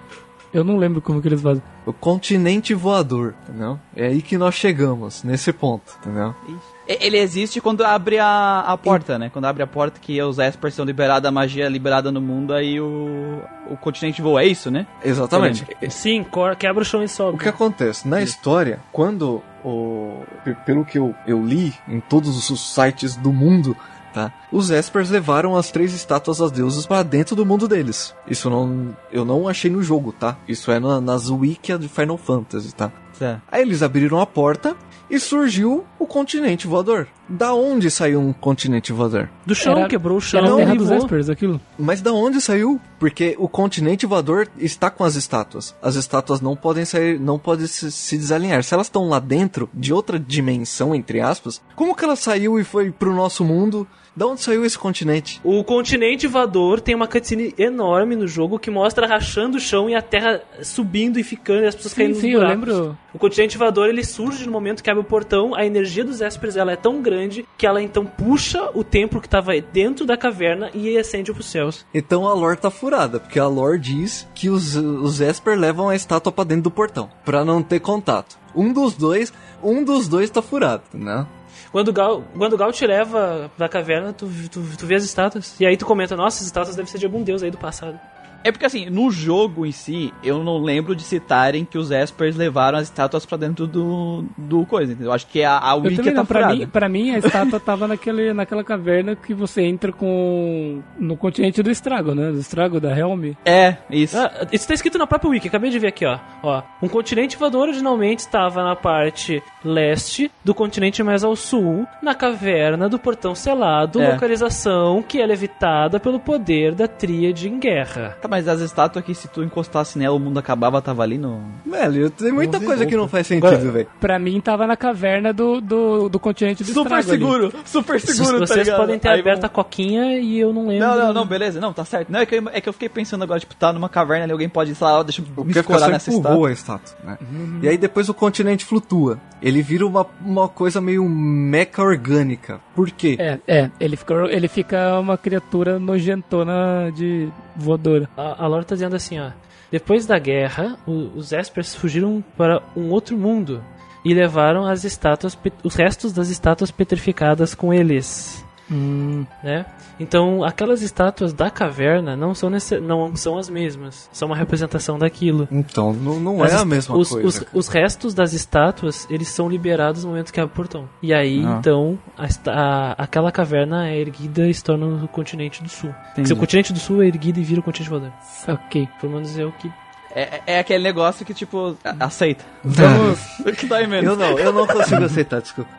Eu 0.54 0.64
não 0.64 0.78
lembro 0.78 1.02
como 1.02 1.22
que 1.22 1.28
eles 1.28 1.42
fazem. 1.42 1.62
O 1.86 1.92
continente 1.94 2.74
voador, 2.74 3.36
entendeu? 3.44 3.80
É 3.96 4.08
aí 4.08 4.22
que 4.22 4.38
nós 4.38 4.56
chegamos, 4.56 5.22
nesse 5.24 5.52
ponto, 5.54 5.94
entendeu? 6.02 6.34
E- 6.48 6.75
Ele 6.88 7.18
existe 7.18 7.60
quando 7.60 7.84
abre 7.84 8.20
a, 8.20 8.60
a 8.60 8.78
porta, 8.78 9.18
né? 9.18 9.30
Quando 9.34 9.46
abre 9.46 9.64
a 9.64 9.68
porta 9.68 10.00
que 10.00 10.22
os 10.22 10.38
Espers 10.38 10.74
são 10.76 10.86
liberados, 10.86 11.28
a 11.28 11.32
magia 11.32 11.66
é 11.66 11.70
liberada 11.70 12.12
no 12.12 12.22
mundo, 12.22 12.54
aí 12.54 12.80
o, 12.80 13.42
o 13.70 13.76
continente 13.78 14.22
voa. 14.22 14.44
É 14.44 14.46
isso, 14.46 14.70
né? 14.70 14.86
Exatamente. 15.04 15.66
Sim, 15.90 16.26
quebra 16.60 16.82
o 16.84 16.86
chão 16.86 17.04
e 17.04 17.08
sobe. 17.08 17.38
O 17.38 17.40
que 17.40 17.50
acontece? 17.50 18.08
Na 18.08 18.22
história, 18.22 18.80
quando 18.92 19.42
o. 19.64 20.20
pe- 20.44 20.56
Pelo 20.66 20.86
que 20.86 20.98
eu, 21.00 21.16
eu 21.26 21.44
li 21.44 21.74
em 21.88 22.00
todos 22.00 22.50
os 22.52 22.74
sites 22.74 23.16
do 23.16 23.34
mundo, 23.34 23.76
tá? 24.14 24.32
Os 24.52 24.70
Espers 24.70 25.10
levaram 25.10 25.56
as 25.56 25.72
três 25.72 25.92
estátuas 25.94 26.38
das 26.38 26.52
deusas 26.52 26.86
para 26.86 27.02
dentro 27.04 27.36
do 27.36 27.46
mundo 27.46 27.68
deles. 27.68 28.14
Isso 28.28 28.48
não. 28.50 28.96
Eu 29.12 29.26
não 29.26 29.48
achei 29.48 29.72
no 29.72 29.82
jogo, 29.82 30.12
tá? 30.12 30.38
Isso 30.48 30.72
é 30.72 30.80
na, 30.80 31.02
nas 31.02 31.30
wikia 31.32 31.80
de 31.80 31.88
Final 31.88 32.18
Fantasy, 32.18 32.74
tá? 32.76 32.92
É. 33.22 33.38
Aí 33.52 33.62
eles 33.62 33.82
abriram 33.82 34.20
a 34.20 34.26
porta 34.26 34.76
e 35.10 35.20
surgiu 35.20 35.86
o 36.00 36.06
continente 36.08 36.68
voador. 36.68 37.08
Da 37.30 37.54
onde 37.54 37.90
saiu 37.92 38.20
um 38.20 38.34
continente 38.34 38.92
voador? 38.92 39.30
Do 39.46 39.54
chão, 39.56 39.78
Era- 39.78 39.88
quebrou 39.88 40.18
o 40.18 40.22
chão 40.22 40.40
Era 40.40 40.54
a 40.54 40.56
terra 40.58 40.76
dos 40.76 41.30
aquilo. 41.30 41.62
Mas 41.78 42.02
da 42.02 42.12
onde 42.12 42.42
saiu? 42.42 42.80
Porque 43.00 43.36
o 43.40 43.48
continente 43.48 44.06
voador 44.06 44.48
está 44.58 44.90
com 44.90 45.04
as 45.04 45.16
estátuas. 45.16 45.76
As 45.82 45.96
estátuas 45.96 46.42
não 46.42 46.56
podem 46.56 46.86
sair, 46.86 47.20
não 47.20 47.38
podem 47.38 47.68
se, 47.68 47.92
se 47.92 48.18
desalinhar. 48.18 48.64
Se 48.64 48.74
elas 48.74 48.88
estão 48.88 49.08
lá 49.08 49.20
dentro 49.20 49.70
de 49.74 49.94
outra 49.94 50.20
dimensão, 50.20 50.94
entre 50.96 51.22
aspas, 51.22 51.62
como 51.76 51.96
que 51.96 52.04
ela 52.04 52.16
saiu 52.16 52.60
e 52.60 52.64
foi 52.64 52.92
pro 52.92 53.14
nosso 53.14 53.44
mundo? 53.44 53.88
Da 54.16 54.26
onde 54.26 54.42
saiu 54.42 54.64
esse 54.64 54.80
continente? 54.80 55.42
O 55.44 55.62
continente 55.62 56.26
voador 56.26 56.80
tem 56.80 56.96
uma 56.96 57.08
cutscene 57.08 57.54
enorme 57.58 58.16
no 58.16 58.26
jogo 58.26 58.58
que 58.58 58.72
mostra 58.72 59.06
rachando 59.06 59.58
o 59.58 59.60
chão 59.60 59.90
e 59.90 59.96
a 59.96 60.02
terra 60.02 60.42
subindo 60.64 61.20
e 61.20 61.24
ficando 61.24 61.64
e 61.64 61.68
as 61.68 61.76
pessoas 61.76 61.94
Sim, 61.94 62.02
caindo 62.02 62.16
sim, 62.16 62.32
nos 62.32 62.42
eu 62.42 62.48
lembro. 62.48 62.98
O 63.14 63.20
continente 63.20 63.58
voador 63.58 63.90
ele 63.90 64.06
surge 64.06 64.46
no 64.46 64.52
momento 64.54 64.82
que 64.82 64.90
abre 64.90 65.02
o 65.02 65.06
portão, 65.06 65.54
a 65.54 65.66
energia 65.66 66.04
dos 66.06 66.22
Espers 66.22 66.56
ela 66.56 66.72
é 66.72 66.78
tão 66.78 67.02
grande 67.02 67.46
que 67.58 67.68
ela 67.68 67.82
então 67.82 68.06
puxa 68.06 68.70
o 68.74 68.86
templo 68.86 69.20
que 69.20 69.28
estava 69.28 69.52
dentro 69.60 70.06
da 70.06 70.16
caverna 70.16 70.70
e 70.74 70.98
acende 70.98 71.34
pros 71.34 71.48
céus. 71.48 71.86
Então 71.94 72.26
a 72.26 72.34
lore 72.34 72.58
tá 72.58 72.72
furada, 72.72 73.20
porque 73.20 73.40
a 73.40 73.48
lore 73.48 73.80
diz 73.80 74.26
que 74.34 74.50
os, 74.50 74.78
os 74.78 75.20
Esper 75.20 75.60
levam 75.60 75.90
a 75.90 75.96
estátua 75.96 76.32
pra 76.32 76.46
dentro 76.46 76.64
do 76.64 76.72
portão, 76.72 77.10
pra 77.26 77.44
não 77.44 77.62
ter 77.62 77.82
contato. 77.82 78.38
Um 78.56 78.72
dos 78.72 78.94
dois, 78.94 79.34
um 79.62 79.84
dos 79.84 80.08
dois 80.08 80.30
tá 80.30 80.42
furado, 80.42 80.84
né? 80.94 81.28
Quando 81.76 81.90
o 81.90 81.94
Gal, 81.94 82.24
quando 82.38 82.56
Gal 82.56 82.72
te 82.72 82.88
leva 82.88 83.52
pra 83.58 83.68
caverna, 83.68 84.14
tu, 84.14 84.30
tu, 84.50 84.64
tu 84.78 84.86
vê 84.86 84.96
as 84.96 85.04
estátuas. 85.04 85.60
E 85.60 85.66
aí 85.66 85.76
tu 85.76 85.86
comenta, 85.86 86.16
nossa, 86.16 86.40
as 86.40 86.46
estátuas 86.46 86.74
devem 86.74 86.90
ser 86.90 87.00
de 87.00 87.06
algum 87.06 87.22
deus 87.22 87.44
aí 87.44 87.52
do 87.52 87.58
passado. 87.58 88.00
É 88.46 88.52
porque 88.52 88.66
assim, 88.68 88.92
no 88.92 89.10
jogo 89.10 89.66
em 89.66 89.72
si, 89.72 90.14
eu 90.24 90.44
não 90.44 90.60
lembro 90.60 90.96
de 90.96 91.02
citarem 91.02 91.66
que 91.66 91.80
os 91.80 91.90
Espers 91.90 92.36
levaram 92.36 92.78
as 92.78 92.84
estátuas 92.84 93.26
pra 93.26 93.40
dentro 93.40 93.66
do, 93.66 94.24
do 94.38 94.64
coisa, 94.68 94.94
entendeu? 94.94 95.12
Acho 95.12 95.26
que 95.26 95.44
a, 95.44 95.58
a 95.58 95.74
Wiki 95.74 95.96
também 95.96 96.14
tá 96.14 96.24
pra 96.24 96.54
mim, 96.54 96.68
pra 96.68 96.88
mim 96.88 97.10
a 97.10 97.18
estátua 97.18 97.60
tava 97.66 97.88
naquele, 97.88 98.34
naquela 98.34 98.64
caverna 98.64 99.16
que 99.16 99.34
você 99.34 99.64
entra 99.64 99.92
com. 99.92 100.80
no 101.00 101.18
continente 101.18 101.64
do 101.64 101.72
estrago, 101.72 102.14
né? 102.14 102.32
Do 102.32 102.38
estrago 102.38 102.80
da 102.80 102.96
Helm. 102.96 103.34
É, 103.44 103.78
isso. 103.90 104.16
Ah, 104.16 104.46
isso 104.52 104.68
tá 104.68 104.76
escrito 104.76 105.00
na 105.00 105.08
própria 105.08 105.32
wiki, 105.32 105.48
acabei 105.48 105.72
de 105.72 105.80
ver 105.80 105.88
aqui, 105.88 106.06
ó. 106.06 106.20
ó. 106.44 106.62
Um 106.84 106.88
continente 106.88 107.38
voador 107.38 107.64
originalmente 107.64 108.22
estava 108.22 108.64
na 108.64 108.76
parte 108.76 109.42
leste 109.64 110.30
do 110.44 110.54
continente 110.54 111.02
mais 111.02 111.24
ao 111.24 111.36
sul, 111.36 111.88
na 112.00 112.14
caverna 112.14 112.88
do 112.88 113.00
portão 113.00 113.34
selado, 113.34 114.00
É. 114.00 114.12
localização 114.12 115.02
que 115.02 115.20
é 115.20 115.26
levitada 115.26 116.00
pelo 116.00 116.20
poder 116.20 116.76
da 116.76 116.88
tríade 116.88 117.50
em 117.50 117.58
guerra. 117.60 118.18
Tá, 118.22 118.28
mas 118.36 118.50
as 118.50 118.60
estátuas 118.60 119.02
aqui, 119.04 119.16
se 119.16 119.30
tu 119.30 119.42
encostasse 119.42 119.98
nela, 119.98 120.14
o 120.14 120.20
mundo 120.20 120.38
acabava, 120.38 120.82
tava 120.82 121.04
ali 121.04 121.18
no. 121.18 121.42
Velho, 121.66 122.10
tem 122.10 122.34
muita 122.34 122.60
coisa 122.60 122.86
que 122.86 122.96
não 122.96 123.08
faz 123.08 123.26
sentido, 123.28 123.72
velho. 123.72 123.88
Pra 124.00 124.20
mim 124.20 124.42
tava 124.42 124.68
na 124.68 124.76
caverna 124.76 125.32
do, 125.32 125.62
do, 125.62 126.10
do 126.10 126.20
continente 126.20 126.64
do 126.64 126.74
Super 126.74 127.00
estrago. 127.00 127.12
ali. 127.12 127.20
seguro! 127.20 127.54
Super 127.66 128.02
seguro, 128.02 128.40
tá 128.42 128.48
Vocês 128.48 128.66
ligado? 128.68 128.80
podem 128.82 129.00
ter 129.00 129.08
Aí 129.08 129.20
aberto 129.22 129.38
a 129.46 129.48
vamos- 129.48 129.56
coquinha 129.56 130.20
e 130.20 130.38
eu 130.38 130.52
não 130.52 130.68
lembro. 130.68 130.86
Não, 130.86 130.98
não, 130.98 131.14
não, 131.14 131.26
beleza. 131.26 131.62
Não, 131.62 131.72
tá 131.72 131.86
certo. 131.86 132.12
Não, 132.12 132.20
é 132.20 132.26
que, 132.26 132.36
eu, 132.36 132.50
é 132.52 132.60
que 132.60 132.68
eu 132.68 132.74
fiquei 132.74 132.90
pensando 132.90 133.24
agora, 133.24 133.40
tipo, 133.40 133.56
tá 133.56 133.72
numa 133.72 133.88
caverna 133.88 134.26
ali, 134.26 134.32
alguém 134.34 134.50
pode, 134.50 134.76
sei 134.76 134.86
lá, 134.86 135.00
ó, 135.00 135.04
deixa 135.04 135.22
eu 135.38 135.44
me 135.46 135.52
escorar 135.52 135.90
nessa 135.90 136.12
empurrou 136.12 136.50
estátua. 136.50 136.50
a 136.50 136.52
estátua, 136.52 136.98
né? 137.06 137.18
E 137.62 137.70
aí 137.70 137.78
depois 137.78 138.10
o 138.10 138.14
continente 138.14 138.66
flutua. 138.66 139.18
Ele 139.42 139.62
vira 139.62 139.86
uma, 139.88 140.06
uma 140.26 140.50
coisa 140.50 140.82
meio 140.82 141.08
meca 141.08 141.82
orgânica. 141.82 142.60
Por 142.76 142.92
quê? 142.92 143.16
É, 143.20 143.40
é, 143.48 143.72
ele 143.80 143.96
fica, 143.96 144.14
ele 144.30 144.48
fica 144.48 145.00
uma 145.00 145.18
criatura 145.18 145.80
nojentona 145.80 146.92
de 146.96 147.30
voadora. 147.56 148.10
A, 148.18 148.44
a 148.44 148.48
lore 148.48 148.66
tá 148.66 148.76
dizendo 148.76 148.96
assim, 148.96 149.20
ó. 149.20 149.32
Depois 149.72 150.06
da 150.06 150.20
guerra, 150.20 150.78
o- 150.86 151.10
os 151.16 151.32
Espers 151.32 151.74
fugiram 151.74 152.24
para 152.38 152.62
um 152.76 152.90
outro 152.92 153.18
mundo 153.18 153.64
e 154.04 154.14
levaram 154.14 154.68
as 154.68 154.84
estátuas, 154.84 155.38
os 155.64 155.76
restos 155.76 156.14
das 156.14 156.30
estátuas 156.30 156.70
petrificadas 156.70 157.56
com 157.56 157.74
eles. 157.74 158.45
Né? 158.70 159.66
Então, 160.00 160.44
aquelas 160.44 160.82
estátuas 160.82 161.32
da 161.34 161.50
caverna 161.50 162.16
não 162.16 162.34
são, 162.34 162.50
necess- 162.50 162.82
não 162.82 163.16
são 163.16 163.38
as 163.38 163.50
mesmas. 163.50 164.10
São 164.12 164.28
uma 164.28 164.36
representação 164.36 164.98
daquilo. 164.98 165.48
Então, 165.52 165.94
não, 165.94 166.20
não 166.20 166.44
As 166.44 166.52
é 166.52 166.56
a 166.58 166.66
mesma 166.66 166.98
os, 166.98 167.10
coisa. 167.10 167.28
Os, 167.28 167.46
os 167.54 167.68
restos 167.68 168.14
das 168.14 168.34
estátuas, 168.34 169.08
eles 169.10 169.28
são 169.28 169.48
liberados 169.48 170.04
no 170.04 170.10
momento 170.10 170.34
que 170.34 170.40
abre 170.40 170.52
o 170.52 170.56
portão. 170.56 170.90
E 171.02 171.14
aí, 171.14 171.44
Ah. 171.46 171.58
então, 171.60 171.98
a 172.18 172.26
a- 172.52 172.96
aquela 173.04 173.32
caverna 173.32 173.88
é 173.90 173.98
erguida 174.00 174.48
e 174.48 174.54
se 174.54 174.64
torna 174.64 174.86
o 175.04 175.08
continente 175.08 175.62
do 175.64 175.70
sul. 175.70 175.94
Se 176.24 176.34
o 176.34 176.38
continente 176.38 176.74
do 176.74 176.80
sul 176.80 177.02
é 177.04 177.08
erguido 177.08 177.40
e 177.40 177.44
vira 177.44 177.60
o 177.60 177.64
continente 177.64 177.90
voador. 177.90 178.12
Ok. 178.48 178.88
Pelo 179.00 179.14
menos 179.14 179.38
é 179.38 179.46
o 179.46 179.52
que 179.52 179.72
É, 180.18 180.42
é 180.48 180.60
aquele 180.60 180.82
negócio 180.84 181.26
que, 181.26 181.34
tipo, 181.34 181.76
aceita. 182.00 182.44
Vamos. 182.64 183.20
que 183.58 183.66
dói 183.68 183.86
menos. 183.86 184.06
Eu 184.12 184.16
não, 184.16 184.40
eu 184.40 184.54
não 184.54 184.66
consigo 184.66 185.04
aceitar, 185.04 185.42
desculpa. 185.42 185.70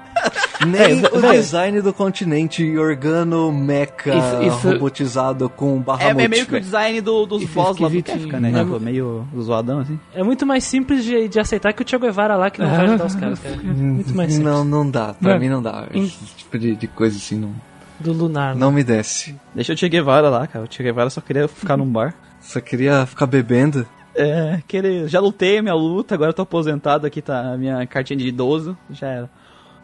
Nem 0.66 1.02
o 1.04 1.32
design 1.32 1.80
do 1.82 1.92
continente 1.92 2.76
organo 2.78 3.52
Isso- 4.06 4.42
isso- 4.56 4.68
robotizado 4.72 5.48
com 5.50 5.76
É, 5.76 5.80
Bahamut. 5.80 6.24
é 6.24 6.28
meio 6.28 6.46
que 6.46 6.56
o 6.56 6.60
design 6.60 7.00
do, 7.00 7.26
dos 7.26 7.42
Isso 7.42 7.52
é 7.58 7.62
boss 7.62 7.78
lá 7.78 7.88
do. 7.88 8.02
Kefka, 8.02 8.40
né? 8.40 8.50
É. 8.50 8.64
Tipo, 8.64 8.80
meio 8.80 9.26
zoadão, 9.38 9.80
assim. 9.80 9.98
É 10.14 10.22
muito 10.22 10.46
mais 10.46 10.64
simples 10.64 11.04
de, 11.04 11.28
de 11.28 11.38
aceitar 11.38 11.72
que 11.72 11.82
o 11.82 11.84
Thiago 11.84 12.06
Evara 12.06 12.36
lá 12.36 12.50
que 12.50 12.60
não 12.60 12.68
vai 12.70 12.84
ajudar 12.86 13.04
os 13.06 13.14
caras, 13.16 13.38
cara. 13.38 13.56
Muito 13.56 14.14
mais 14.16 14.32
simples. 14.32 14.52
Não, 14.52 14.64
não 14.64 14.90
dá. 14.90 15.14
Pra 15.14 15.34
Não. 15.34 15.40
mim 15.40 15.48
não 15.48 15.62
dá. 15.62 15.84
Esse 15.92 16.18
tipo 16.36 16.58
de, 16.58 16.74
de 16.74 16.86
coisa 16.86 17.16
assim 17.16 17.36
não, 17.38 17.50
Do 18.00 18.12
Lunar. 18.12 18.54
né? 18.54 18.60
não 18.60 18.72
me 18.72 18.82
desce. 18.82 19.36
Deixa 19.54 19.74
o 19.74 19.76
Che 19.76 19.88
Guevara 19.88 20.28
lá, 20.30 20.46
cara. 20.46 20.64
O 20.64 20.68
Che 20.72 20.82
Guevara 20.82 21.10
só 21.10 21.20
queria 21.20 21.46
ficar 21.48 21.76
num 21.76 21.86
bar. 21.86 22.14
Só 22.40 22.60
queria 22.60 23.04
ficar 23.06 23.26
bebendo. 23.26 23.86
É, 24.14 24.60
querer... 24.66 25.06
já 25.08 25.20
lutei 25.20 25.58
a 25.58 25.62
minha 25.62 25.74
luta, 25.74 26.14
agora 26.14 26.30
eu 26.30 26.34
tô 26.34 26.40
aposentado, 26.42 27.06
aqui 27.06 27.20
tá 27.20 27.52
a 27.52 27.56
minha 27.58 27.86
cartinha 27.86 28.16
de 28.16 28.26
idoso, 28.26 28.74
já 28.90 29.06
era. 29.08 29.30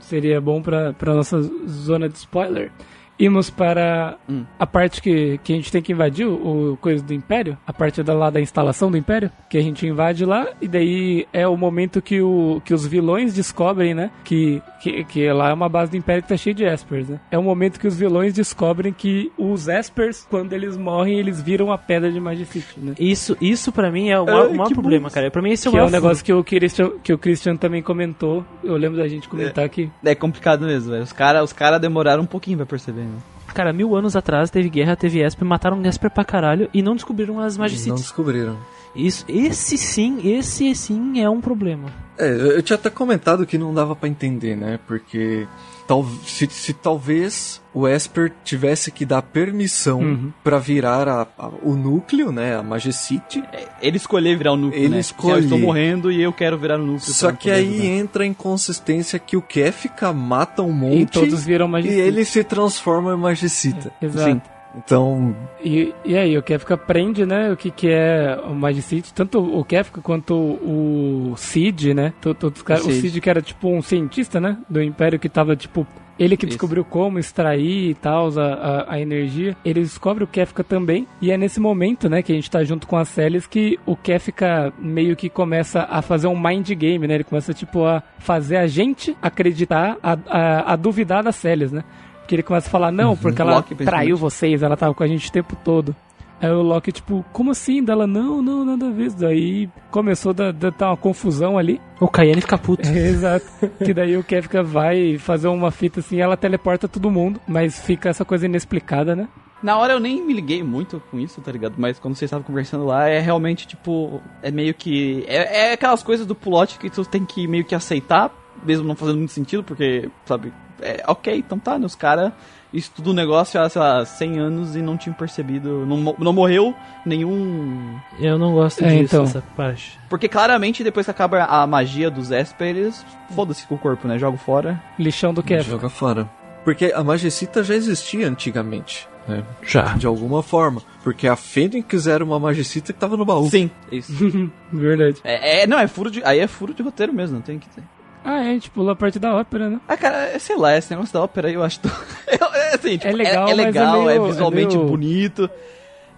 Seria 0.02 0.40
bom 0.40 0.60
pra, 0.60 0.92
pra 0.92 1.14
nossa 1.14 1.40
zona 1.66 2.08
de 2.08 2.16
spoiler. 2.18 2.70
Imos 3.18 3.50
para 3.50 4.16
Hum. 4.28 4.44
a 4.58 4.66
parte 4.66 5.00
que, 5.00 5.38
que 5.44 5.52
a 5.52 5.56
gente 5.56 5.70
tem 5.70 5.80
que 5.82 5.92
invadir, 5.92 6.26
o, 6.26 6.72
o 6.72 6.76
coisa 6.78 7.04
do 7.04 7.12
Império, 7.14 7.56
a 7.66 7.72
parte 7.72 8.02
da, 8.02 8.14
lá 8.14 8.30
da 8.30 8.40
instalação 8.40 8.90
do 8.90 8.96
Império, 8.96 9.30
que 9.48 9.56
a 9.58 9.62
gente 9.62 9.86
invade 9.86 10.24
lá, 10.24 10.48
e 10.60 10.66
daí 10.66 11.26
é 11.32 11.46
o 11.46 11.56
momento 11.56 12.02
que, 12.02 12.20
o, 12.20 12.60
que 12.64 12.74
os 12.74 12.86
vilões 12.86 13.32
descobrem, 13.32 13.94
né, 13.94 14.10
que, 14.24 14.60
que, 14.82 15.04
que 15.04 15.32
lá 15.32 15.50
é 15.50 15.54
uma 15.54 15.68
base 15.68 15.92
do 15.92 15.96
Império 15.96 16.22
que 16.22 16.28
tá 16.28 16.36
cheia 16.36 16.52
de 16.54 16.64
Espers, 16.64 17.08
né. 17.08 17.20
É 17.30 17.38
o 17.38 17.42
momento 17.42 17.78
que 17.78 17.86
os 17.86 17.96
vilões 17.96 18.34
descobrem 18.34 18.92
que 18.92 19.30
os 19.38 19.68
Espers, 19.68 20.26
quando 20.28 20.52
eles 20.52 20.76
morrem, 20.76 21.18
eles 21.18 21.40
viram 21.40 21.70
a 21.70 21.78
Pedra 21.78 22.10
de 22.10 22.18
Magicite, 22.18 22.78
né. 22.80 22.94
Isso, 22.98 23.36
isso 23.40 23.70
pra 23.70 23.90
mim 23.90 24.10
é 24.10 24.18
o 24.18 24.26
maior, 24.26 24.46
Ai, 24.46 24.48
o 24.48 24.56
maior 24.56 24.72
problema, 24.72 25.08
bom. 25.08 25.14
cara. 25.14 25.30
Pra 25.30 25.40
mim 25.40 25.50
esse 25.52 25.68
é 25.68 25.70
o 25.70 25.72
Que 25.72 25.76
é 25.78 25.80
maior 25.80 25.88
um 25.88 25.92
negócio 25.92 26.24
que 26.24 26.32
o, 26.32 26.42
Christian, 26.42 26.90
que 27.02 27.12
o 27.12 27.18
Christian 27.18 27.56
também 27.56 27.80
comentou. 27.82 28.44
Eu 28.64 28.76
lembro 28.76 28.98
da 28.98 29.06
gente 29.06 29.28
comentar 29.28 29.68
que 29.68 29.88
É 30.04 30.14
complicado 30.14 30.66
mesmo, 30.66 30.90
velho. 30.90 31.04
Os 31.04 31.12
caras 31.12 31.44
os 31.44 31.52
cara 31.52 31.78
demoraram 31.78 32.22
um 32.24 32.26
pouquinho 32.26 32.56
pra 32.56 32.66
perceber, 32.66 33.02
né? 33.02 33.18
Cara, 33.54 33.72
mil 33.72 33.94
anos 33.94 34.16
atrás 34.16 34.50
teve 34.50 34.68
guerra, 34.70 34.96
teve 34.96 35.20
Esper, 35.20 35.46
mataram 35.46 35.80
Esper 35.84 36.10
pra 36.10 36.24
caralho 36.24 36.68
e 36.72 36.82
não 36.82 36.94
descobriram 36.94 37.38
as 37.38 37.56
Não 37.56 37.62
Magicites. 37.64 38.00
descobriram. 38.00 38.56
Isso, 38.94 39.24
esse 39.28 39.78
sim, 39.78 40.18
esse 40.24 40.74
sim 40.74 41.20
é 41.20 41.28
um 41.28 41.40
problema. 41.40 41.88
É, 42.18 42.28
eu 42.30 42.62
tinha 42.62 42.76
até 42.76 42.90
comentado 42.90 43.46
que 43.46 43.56
não 43.56 43.72
dava 43.72 43.96
pra 43.96 44.08
entender, 44.08 44.54
né? 44.54 44.78
Porque 44.86 45.46
tal, 45.88 46.06
se, 46.26 46.46
se 46.50 46.74
talvez 46.74 47.60
o 47.72 47.88
Esper 47.88 48.30
tivesse 48.44 48.92
que 48.92 49.06
dar 49.06 49.22
permissão 49.22 50.00
Uhum. 50.00 50.32
pra 50.44 50.58
virar 50.58 51.08
a- 51.08 51.26
a- 51.38 51.50
o 51.62 51.74
núcleo, 51.74 52.30
né? 52.30 52.54
A 52.54 52.62
Magicite. 52.62 53.42
É, 53.50 53.66
Ele 53.80 53.96
escolheu 53.96 54.36
virar 54.36 54.52
o 54.52 54.56
núcleo, 54.56 54.78
Ele 54.78 54.88
né? 54.96 55.00
Eu 55.24 55.38
estou 55.38 55.58
morrendo 55.58 56.12
e 56.12 56.20
eu 56.22 56.32
quero 56.32 56.58
virar 56.58 56.78
o 56.78 56.84
núcleo. 56.84 57.00
Só 57.14 57.32
que 57.32 57.50
aí 57.50 57.66
ajudar. 57.70 57.84
entra 57.86 58.24
a 58.24 58.26
inconsistência 58.26 59.18
que 59.18 59.36
o 59.36 59.42
Kefka 59.42 60.12
mata 60.12 60.62
um 60.62 60.68
e 60.70 60.72
monte 61.00 61.12
todos 61.12 61.42
viram 61.44 61.66
e 61.66 61.70
Magicite. 61.70 61.98
ele 62.00 62.24
se 62.26 62.44
transforma 62.44 63.14
em 63.14 63.16
Magicita. 63.16 63.90
Exato. 64.02 64.30
Sim. 64.30 64.42
Então, 64.76 65.36
E, 65.62 65.92
e 66.04 66.16
aí, 66.16 66.36
o 66.36 66.42
Kefka 66.42 66.74
aprende, 66.74 67.26
né, 67.26 67.52
o 67.52 67.56
que, 67.56 67.70
que 67.70 67.88
é 67.90 68.38
o 68.44 68.54
Magicite, 68.54 69.12
tanto 69.12 69.38
o 69.38 69.64
Kefka 69.64 70.00
quanto 70.00 70.34
o 70.34 71.34
Cid, 71.36 71.92
né, 71.94 72.12
to- 72.20 72.34
todos 72.34 72.60
os 72.62 72.84
O 72.86 72.88
o 72.88 72.92
Cid. 72.92 73.20
Que 73.20 73.30
era 73.30 73.42
tipo 73.42 73.68
um 73.68 73.82
cientista, 73.82 74.40
né, 74.40 74.56
do 74.68 74.82
Império 74.82 75.18
que 75.18 75.28
tava 75.28 75.54
tipo, 75.54 75.86
ele 76.18 76.36
que 76.36 76.44
Isso. 76.46 76.50
descobriu 76.56 76.84
como 76.84 77.18
extrair 77.18 77.90
e 77.90 77.94
tal, 77.94 78.28
a, 78.38 78.42
a, 78.42 78.94
a 78.94 79.00
energia, 79.00 79.56
ele 79.64 79.80
descobre 79.80 80.24
o 80.24 80.26
Kefka 80.26 80.64
também, 80.64 81.06
e 81.20 81.30
é 81.30 81.36
nesse 81.36 81.60
momento, 81.60 82.08
né, 82.08 82.22
que 82.22 82.32
a 82.32 82.34
gente 82.34 82.50
tá 82.50 82.64
junto 82.64 82.86
com 82.86 82.96
a 82.96 83.04
Celes 83.04 83.46
que 83.46 83.78
o 83.84 83.94
Kefka 83.96 84.72
meio 84.78 85.14
que 85.16 85.28
começa 85.28 85.86
a 85.90 86.00
fazer 86.02 86.26
um 86.28 86.38
mind 86.40 86.70
game, 86.72 87.06
né, 87.06 87.14
ele 87.16 87.24
começa 87.24 87.52
tipo 87.52 87.84
a 87.84 88.02
fazer 88.18 88.56
a 88.56 88.66
gente 88.66 89.16
acreditar, 89.20 89.96
a, 90.02 90.16
a, 90.28 90.72
a 90.72 90.76
duvidar 90.76 91.22
da 91.22 91.32
Celes, 91.32 91.70
né, 91.72 91.84
porque 92.32 92.36
ele 92.36 92.42
começa 92.42 92.66
a 92.68 92.70
falar, 92.70 92.90
não, 92.90 93.14
porque 93.14 93.42
ela 93.42 93.56
Loki, 93.56 93.74
traiu 93.74 94.16
vocês, 94.16 94.62
ela 94.62 94.74
tava 94.76 94.94
com 94.94 95.02
a 95.02 95.06
gente 95.06 95.28
o 95.28 95.32
tempo 95.32 95.54
todo. 95.62 95.94
Aí 96.40 96.50
o 96.50 96.62
Loki, 96.62 96.90
tipo, 96.90 97.24
como 97.32 97.50
assim? 97.50 97.84
Dela, 97.84 98.06
não, 98.06 98.40
não, 98.42 98.64
nada 98.64 98.88
a 98.88 98.90
ver. 98.90 99.12
Daí 99.12 99.68
começou 99.90 100.30
a 100.30 100.50
dar- 100.50 100.52
dar 100.52 100.88
uma 100.88 100.96
confusão 100.96 101.56
ali. 101.58 101.80
O 102.00 102.08
Cayenne 102.08 102.40
fica 102.40 102.56
puto. 102.58 102.88
Exato. 102.88 103.46
que 103.84 103.92
daí 103.94 104.16
o 104.16 104.24
Kefka 104.24 104.62
vai 104.62 105.18
fazer 105.18 105.46
uma 105.48 105.70
fita 105.70 106.00
assim, 106.00 106.20
ela 106.20 106.36
teleporta 106.36 106.88
todo 106.88 107.10
mundo, 107.10 107.38
mas 107.46 107.78
fica 107.80 108.08
essa 108.08 108.24
coisa 108.24 108.46
inexplicada, 108.46 109.14
né? 109.14 109.28
Na 109.62 109.76
hora 109.76 109.92
eu 109.92 110.00
nem 110.00 110.24
me 110.26 110.32
liguei 110.32 110.62
muito 110.64 111.00
com 111.10 111.20
isso, 111.20 111.40
tá 111.40 111.52
ligado? 111.52 111.74
Mas 111.76 111.98
quando 111.98 112.16
vocês 112.16 112.28
estavam 112.28 112.44
conversando 112.44 112.84
lá, 112.86 113.08
é 113.08 113.20
realmente 113.20 113.66
tipo. 113.68 114.20
É 114.42 114.50
meio 114.50 114.74
que. 114.74 115.22
É, 115.28 115.68
é 115.68 115.72
aquelas 115.74 116.02
coisas 116.02 116.26
do 116.26 116.34
plot 116.34 116.78
que 116.78 116.90
tu 116.90 117.04
tem 117.04 117.24
que 117.24 117.46
meio 117.46 117.64
que 117.64 117.74
aceitar, 117.74 118.32
mesmo 118.64 118.88
não 118.88 118.96
fazendo 118.96 119.18
muito 119.18 119.32
sentido, 119.32 119.62
porque, 119.62 120.08
sabe? 120.24 120.52
É, 120.82 121.02
ok, 121.06 121.34
então 121.38 121.58
tá, 121.58 121.78
né? 121.78 121.86
Os 121.86 121.94
caras 121.94 122.32
estudam 122.72 123.12
o 123.12 123.16
negócio 123.16 123.60
há, 123.60 123.68
sei 123.68 123.80
lá, 123.80 124.04
100 124.04 124.38
anos 124.38 124.76
e 124.76 124.82
não 124.82 124.96
tinham 124.96 125.14
percebido. 125.14 125.84
Não, 125.86 126.14
não 126.18 126.32
morreu 126.32 126.74
nenhum. 127.04 127.98
Eu 128.18 128.38
não 128.38 128.52
gosto 128.52 128.82
É, 128.84 128.88
disso, 128.88 129.04
então. 129.14 129.24
essa 129.24 129.42
parte. 129.56 129.98
Porque 130.08 130.28
claramente 130.28 130.82
depois 130.82 131.06
que 131.06 131.10
acaba 131.10 131.44
a 131.44 131.66
magia 131.66 132.10
dos 132.10 132.30
Esper, 132.30 132.68
eles. 132.68 133.04
Foda-se 133.34 133.66
com 133.66 133.74
o 133.74 133.78
corpo, 133.78 134.08
né? 134.08 134.18
Jogo 134.18 134.36
fora. 134.38 134.82
Lixão 134.98 135.32
do 135.34 135.42
Kefka. 135.42 135.70
joga 135.70 135.88
fora. 135.88 136.28
Porque 136.64 136.92
a 136.94 137.02
Magicita 137.02 137.62
já 137.64 137.74
existia 137.74 138.28
antigamente, 138.28 139.08
né? 139.26 139.42
Já. 139.62 139.94
De 139.94 140.06
alguma 140.06 140.42
forma. 140.44 140.80
Porque 141.02 141.26
a 141.26 141.34
Fênix 141.34 142.06
era 142.06 142.24
uma 142.24 142.38
Magicita 142.38 142.92
que 142.92 142.98
tava 143.00 143.16
no 143.16 143.24
baú. 143.24 143.50
Sim, 143.50 143.68
isso. 143.90 144.12
Verdade. 144.72 145.16
é, 145.24 145.62
é- 145.62 145.66
não, 145.66 145.78
é 145.78 145.86
furo 145.88 146.10
de. 146.10 146.22
Aí 146.24 146.38
é 146.38 146.46
furo 146.46 146.72
de 146.72 146.82
roteiro 146.82 147.12
mesmo, 147.12 147.34
não 147.36 147.42
tem 147.42 147.58
que 147.58 147.68
ter. 147.68 147.82
Ah, 148.24 148.44
é, 148.44 148.50
a 148.50 148.52
gente 148.52 148.70
pulou 148.70 148.90
a 148.90 148.96
parte 148.96 149.18
da 149.18 149.34
ópera, 149.34 149.68
né? 149.68 149.80
Ah, 149.88 149.96
cara, 149.96 150.28
é, 150.28 150.38
sei 150.38 150.56
lá, 150.56 150.76
esse 150.76 150.90
negócio 150.90 151.12
da 151.12 151.22
ópera 151.22 151.48
aí 151.48 151.54
eu 151.54 151.62
acho. 151.62 151.80
tão- 151.80 151.90
Eu- 152.26 152.46
é, 152.54 152.74
assim, 152.74 152.96
tipo, 152.96 153.08
É 153.08 153.12
legal, 153.12 153.46
é, 153.46 153.50
é 153.50 153.52
é 153.52 153.56
legal, 153.56 154.02
é, 154.10 154.18
meio- 154.18 154.26
visualmente 154.26 154.74
é 154.74 154.78
meio- 154.78 154.88
bonito. 154.90 155.50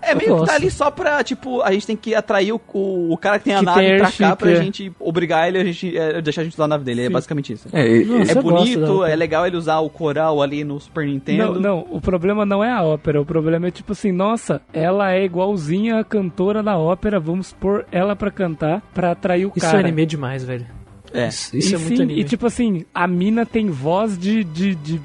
É 0.06 0.14
meio 0.14 0.38
que 0.40 0.46
tá 0.46 0.54
ali 0.56 0.70
só 0.70 0.90
pra, 0.90 1.24
tipo, 1.24 1.62
a 1.62 1.72
gente 1.72 1.86
tem 1.86 1.96
que 1.96 2.14
atrair 2.14 2.52
o, 2.52 2.60
o, 2.74 3.16
cara 3.16 3.38
que 3.38 3.46
tem 3.46 3.54
a 3.54 3.60
Que 3.60 3.64
nave 3.64 3.80
tem 3.80 3.96
pra 3.96 4.12
cá 4.12 4.36
pra 4.36 4.50
é. 4.50 4.56
gente 4.56 4.92
obrigar 5.00 5.48
ele 5.48 5.56
a 5.58 5.64
gente, 5.64 5.96
é, 5.96 6.20
deixar 6.20 6.42
a 6.42 6.44
gente 6.44 6.52
usar 6.52 6.64
a 6.64 6.68
nave 6.68 6.84
dele. 6.84 7.04
É 7.04 7.06
Sim. 7.06 7.12
basicamente 7.12 7.52
isso. 7.54 7.68
É, 7.72 8.04
Nossa, 8.04 8.32
É 8.32 8.42
bonito, 8.42 9.02
é 9.02 9.16
legal 9.16 9.46
ele 9.46 9.56
usar 9.56 9.78
o 9.78 9.88
coral 9.88 10.42
ali 10.42 10.62
no 10.62 10.78
Super 10.78 11.06
Nintendo. 11.06 11.54
Não, 11.54 11.60
não, 11.78 11.86
o 11.90 12.02
problema 12.02 12.44
não 12.44 12.62
é 12.62 12.70
a 12.70 12.82
ópera, 12.82 13.18
o 13.18 13.24
problema 13.24 13.68
é 13.68 13.70
tipo 13.70 13.92
assim, 13.92 14.12
nossa, 14.12 14.60
ela 14.74 15.10
é 15.14 15.24
igualzinha 15.24 15.98
a 16.00 16.04
cantora 16.04 16.62
da 16.62 16.76
ópera, 16.76 17.18
vamos 17.18 17.54
pôr 17.54 17.86
ela 17.90 18.14
pra 18.14 18.30
cantar 18.30 18.82
pra 18.92 19.12
atrair 19.12 19.46
o 19.46 19.52
Isso 19.56 19.64
cara. 19.64 19.78
é 19.78 19.80
anime 19.80 20.04
demais, 20.04 20.44
velho. 20.44 20.66
É. 21.14 21.28
Isso, 21.28 21.56
isso 21.56 21.70
e 21.70 21.74
é 21.74 21.78
muito 21.78 21.96
sim, 21.96 22.02
anime. 22.02 22.20
E 22.20 22.24
tipo 22.24 22.46
assim, 22.46 22.84
a 22.92 23.06
mina 23.06 23.46
tem 23.46 23.70
voz 23.70 24.18
de, 24.18 24.44
de, 24.44 24.74
de 24.74 25.00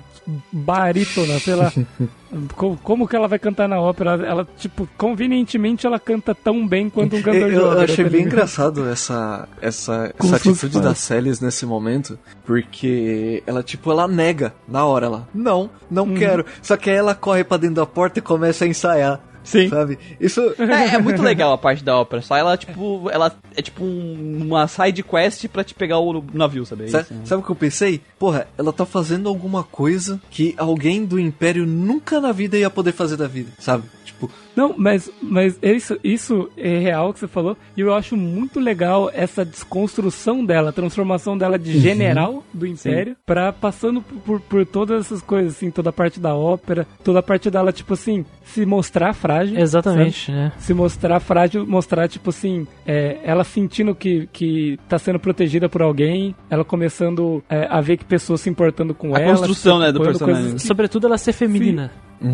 barítona, 0.52 1.40
sei 1.40 1.56
lá. 1.56 1.72
como, 2.56 2.78
como 2.78 3.08
que 3.08 3.16
ela 3.16 3.28
vai 3.28 3.40
cantar 3.40 3.68
na 3.68 3.80
ópera? 3.80 4.12
Ela, 4.26 4.48
tipo, 4.58 4.88
convenientemente 4.98 5.86
ela 5.88 6.00
canta 6.00 6.36
tão 6.36 6.68
bem 6.68 6.90
quanto 6.90 7.16
um 7.16 7.22
cantor 7.22 7.42
eu, 7.42 7.50
de 7.50 7.56
eu 7.56 7.66
ópera. 7.68 7.84
achei 7.86 8.06
tá 8.06 8.12
bem 8.12 8.24
engraçado 8.24 8.88
essa, 8.90 9.48
essa, 9.62 10.14
essa 10.20 10.36
atitude 10.36 10.82
da. 10.82 10.94
Celis 10.94 11.40
nesse 11.40 11.66
momento, 11.66 12.18
porque 12.46 13.42
ela, 13.48 13.64
tipo, 13.64 13.90
ela 13.92 14.08
nega 14.08 14.54
na 14.68 14.86
hora, 14.86 15.06
ela, 15.06 15.28
não, 15.34 15.70
não 15.90 16.04
Uhum. 16.06 16.16
quero. 16.16 16.46
Só 16.62 16.76
que 16.78 16.90
aí 16.90 16.96
ela 16.96 17.16
corre 17.16 17.44
pra 17.44 17.58
dentro 17.58 17.76
da 17.78 17.86
porta 17.86 18.20
e 18.20 18.22
começa 18.22 18.66
a 18.66 18.68
ensaiar. 18.68 19.20
Sim. 19.44 19.70
Sabe? 19.70 19.98
Isso. 20.20 20.42
É, 20.60 20.96
é 20.96 20.98
muito 21.00 21.22
legal 21.22 21.52
a 21.54 21.58
parte 21.58 21.84
da 21.84 21.98
ópera. 21.98 22.22
Só 22.22 22.36
ela, 22.36 22.56
tipo, 22.58 23.10
ela 23.12 23.32
é 23.56 23.62
tipo 23.62 23.84
um- 23.84 24.40
uma 24.46 24.68
side 24.68 25.02
quest 25.04 25.48
pra 25.48 25.64
te 25.64 25.74
pegar 25.74 26.00
o 26.00 26.24
navio, 26.34 26.66
sabe? 26.66 26.86
É 26.86 26.88
Sa- 26.88 27.02
isso, 27.02 27.14
né? 27.14 27.22
Sabe 27.26 27.42
o 27.42 27.46
que 27.46 27.52
eu 27.52 27.56
pensei? 27.56 28.02
Porra, 28.18 28.48
ela 28.58 28.72
tá 28.74 28.86
fazendo 28.86 29.28
alguma 29.30 29.64
coisa 29.64 30.20
que 30.30 30.54
alguém 30.58 31.06
do 31.06 31.20
Império 31.20 31.66
nunca 31.66 32.20
na 32.22 32.32
vida 32.32 32.58
ia 32.58 32.70
poder 32.70 32.92
fazer 32.92 33.18
da 33.18 33.28
vida, 33.28 33.52
sabe? 33.60 33.84
Tipo, 34.06 34.30
Não, 34.56 34.74
mas, 34.78 35.10
mas 35.22 35.58
isso, 35.62 35.98
isso 36.04 36.50
é 36.58 36.78
real 36.80 37.14
que 37.14 37.20
você 37.20 37.28
falou. 37.28 37.56
E 37.78 37.82
eu 37.82 37.94
acho 37.94 38.18
muito 38.18 38.60
legal 38.60 39.10
essa 39.14 39.46
desconstrução 39.46 40.44
dela, 40.44 40.70
a 40.70 40.74
transformação 40.74 41.38
dela 41.38 41.58
Uhum. 41.58 41.64
de 41.64 41.80
general 41.80 42.44
do 42.54 42.66
Império 42.68 43.16
pra 43.26 43.54
passando 43.54 44.02
por, 44.02 44.40
por, 44.42 44.66
todas 44.66 45.06
essas 45.06 45.22
coisas, 45.22 45.56
assim, 45.56 45.72
toda 45.72 45.90
a 45.90 45.94
parte 45.94 46.20
da 46.20 46.36
ópera, 46.36 46.86
toda 47.04 47.20
a 47.20 47.24
parte 47.24 47.50
dela, 47.50 47.72
tipo 47.72 47.94
assim, 47.94 48.26
se 48.44 48.66
mostrar 48.66 49.14
frágil. 49.14 49.54
sabe? 49.56 49.62
Exatamente, 49.62 50.32
né? 50.32 50.52
Se 50.58 50.74
mostrar 50.74 51.20
frágil, 51.20 51.66
mostrar, 51.66 52.08
tipo 52.08 52.30
assim, 52.30 52.68
é, 52.86 53.18
ela 53.24 53.44
sentindo 53.44 53.96
que, 53.96 54.28
que 54.34 54.78
tá 54.90 54.98
sendo 55.00 55.20
protegida 55.20 55.70
por 55.70 55.82
alguém, 55.82 56.36
ela 56.50 56.66
começando 56.66 57.44
é, 57.50 57.68
a 57.70 57.80
ver 57.82 57.98
que 57.98 58.06
pessoas 58.06 58.42
se 58.42 58.50
importando 58.50 58.94
com 58.94 59.16
A 59.16 59.20
ela. 59.20 59.38
construção, 59.38 59.78
se 59.78 59.84
né, 59.86 59.92
do 59.92 60.02
personagem. 60.02 60.54
que- 60.56 60.60
Sobretudo 60.62 61.08
ela 61.08 61.18
ser 61.18 61.34
feminina. 61.34 61.92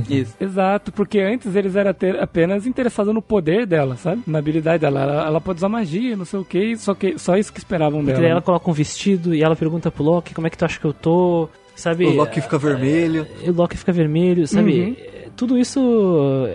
Isso. 0.09 0.35
Exato, 0.39 0.91
porque 0.91 1.19
antes 1.19 1.55
eles 1.55 1.75
eram 1.75 1.93
ter- 1.93 2.14
apenas 2.19 2.65
interessados 2.65 3.13
no 3.13 3.21
poder 3.21 3.65
dela, 3.65 3.95
sabe? 3.95 4.21
Na 4.27 4.39
habilidade 4.39 4.81
dela. 4.81 5.01
Ela, 5.01 5.27
ela 5.27 5.41
pode 5.41 5.57
usar 5.57 5.69
magia, 5.69 6.15
não 6.15 6.25
sei 6.25 6.39
o 6.39 6.45
que, 6.45 6.75
só 6.77 6.93
que 6.93 7.17
só 7.17 7.37
isso 7.37 7.51
que 7.53 7.59
esperavam 7.59 7.99
Porque 7.99 8.11
dela. 8.13 8.21
daí 8.21 8.31
ela 8.31 8.39
né? 8.39 8.45
coloca 8.45 8.69
um 8.69 8.73
vestido 8.73 9.33
e 9.35 9.43
ela 9.43 9.55
pergunta 9.55 9.91
pro 9.91 10.03
Loki 10.03 10.33
como 10.33 10.47
é 10.47 10.49
que 10.49 10.57
tu 10.57 10.65
acha 10.65 10.79
que 10.79 10.85
eu 10.85 10.93
tô, 10.93 11.49
sabe? 11.75 12.05
o 12.05 12.13
Loki 12.13 12.41
fica 12.41 12.57
vermelho. 12.57 13.27
E 13.43 13.49
o 13.49 13.53
Loki 13.53 13.77
fica 13.77 13.91
vermelho, 13.91 14.47
sabe? 14.47 14.79
Uhum. 14.81 14.95
É, 14.97 15.27
Tudo 15.35 15.57
isso 15.57 15.79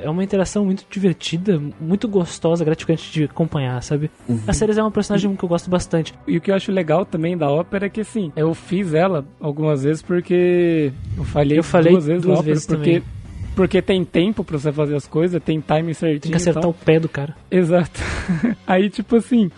é 0.03 0.09
uma 0.09 0.25
interação 0.25 0.65
muito 0.65 0.85
divertida, 0.91 1.61
muito 1.81 2.09
gostosa, 2.09 2.65
gratificante 2.65 3.13
de 3.13 3.25
acompanhar, 3.25 3.83
sabe? 3.83 4.11
A 4.47 4.53
Ceres 4.53 4.79
é 4.79 4.83
uma 4.83 4.91
personagem 4.91 5.35
que 5.37 5.45
eu 5.45 5.49
gosto 5.49 5.69
bastante. 5.69 6.15
E 6.27 6.37
o 6.39 6.41
que 6.41 6.51
eu 6.51 6.55
acho 6.55 6.73
legal 6.73 7.05
também 7.05 7.37
da 7.37 7.51
ópera 7.51 7.87
é 7.87 7.89
que, 7.91 8.01
assim, 8.01 8.33
eu 8.35 8.55
fiz 8.55 8.95
ela 8.95 9.25
algumas 9.39 9.83
vezes 9.85 10.01
porque 10.03 10.93
eu 11.17 11.25
falhei, 11.25 11.59
Eu 11.59 11.63
falei 11.63 11.93
duas 11.93 12.07
vezes 12.07 12.23
duas 12.23 12.35
na 12.35 12.41
ópera, 12.41 12.55
vezes 12.55 12.67
porque, 12.67 13.01
também. 13.01 13.20
Porque 13.55 13.83
tem 13.83 14.05
tempo 14.05 14.45
pra 14.45 14.59
você 14.59 14.73
fazer 14.73 14.97
as 14.97 15.07
coisas, 15.07 15.43
tem 15.43 15.61
time 15.61 15.95
certinho. 15.95 16.21
Tem 16.21 16.31
que 16.31 16.37
acertar 16.37 16.69
o 16.69 16.75
pé 16.75 16.99
do 16.99 17.09
cara. 17.09 17.37
Exato. 17.51 18.01
Aí, 18.67 18.89
tipo 18.89 19.17
assim, 19.17 19.51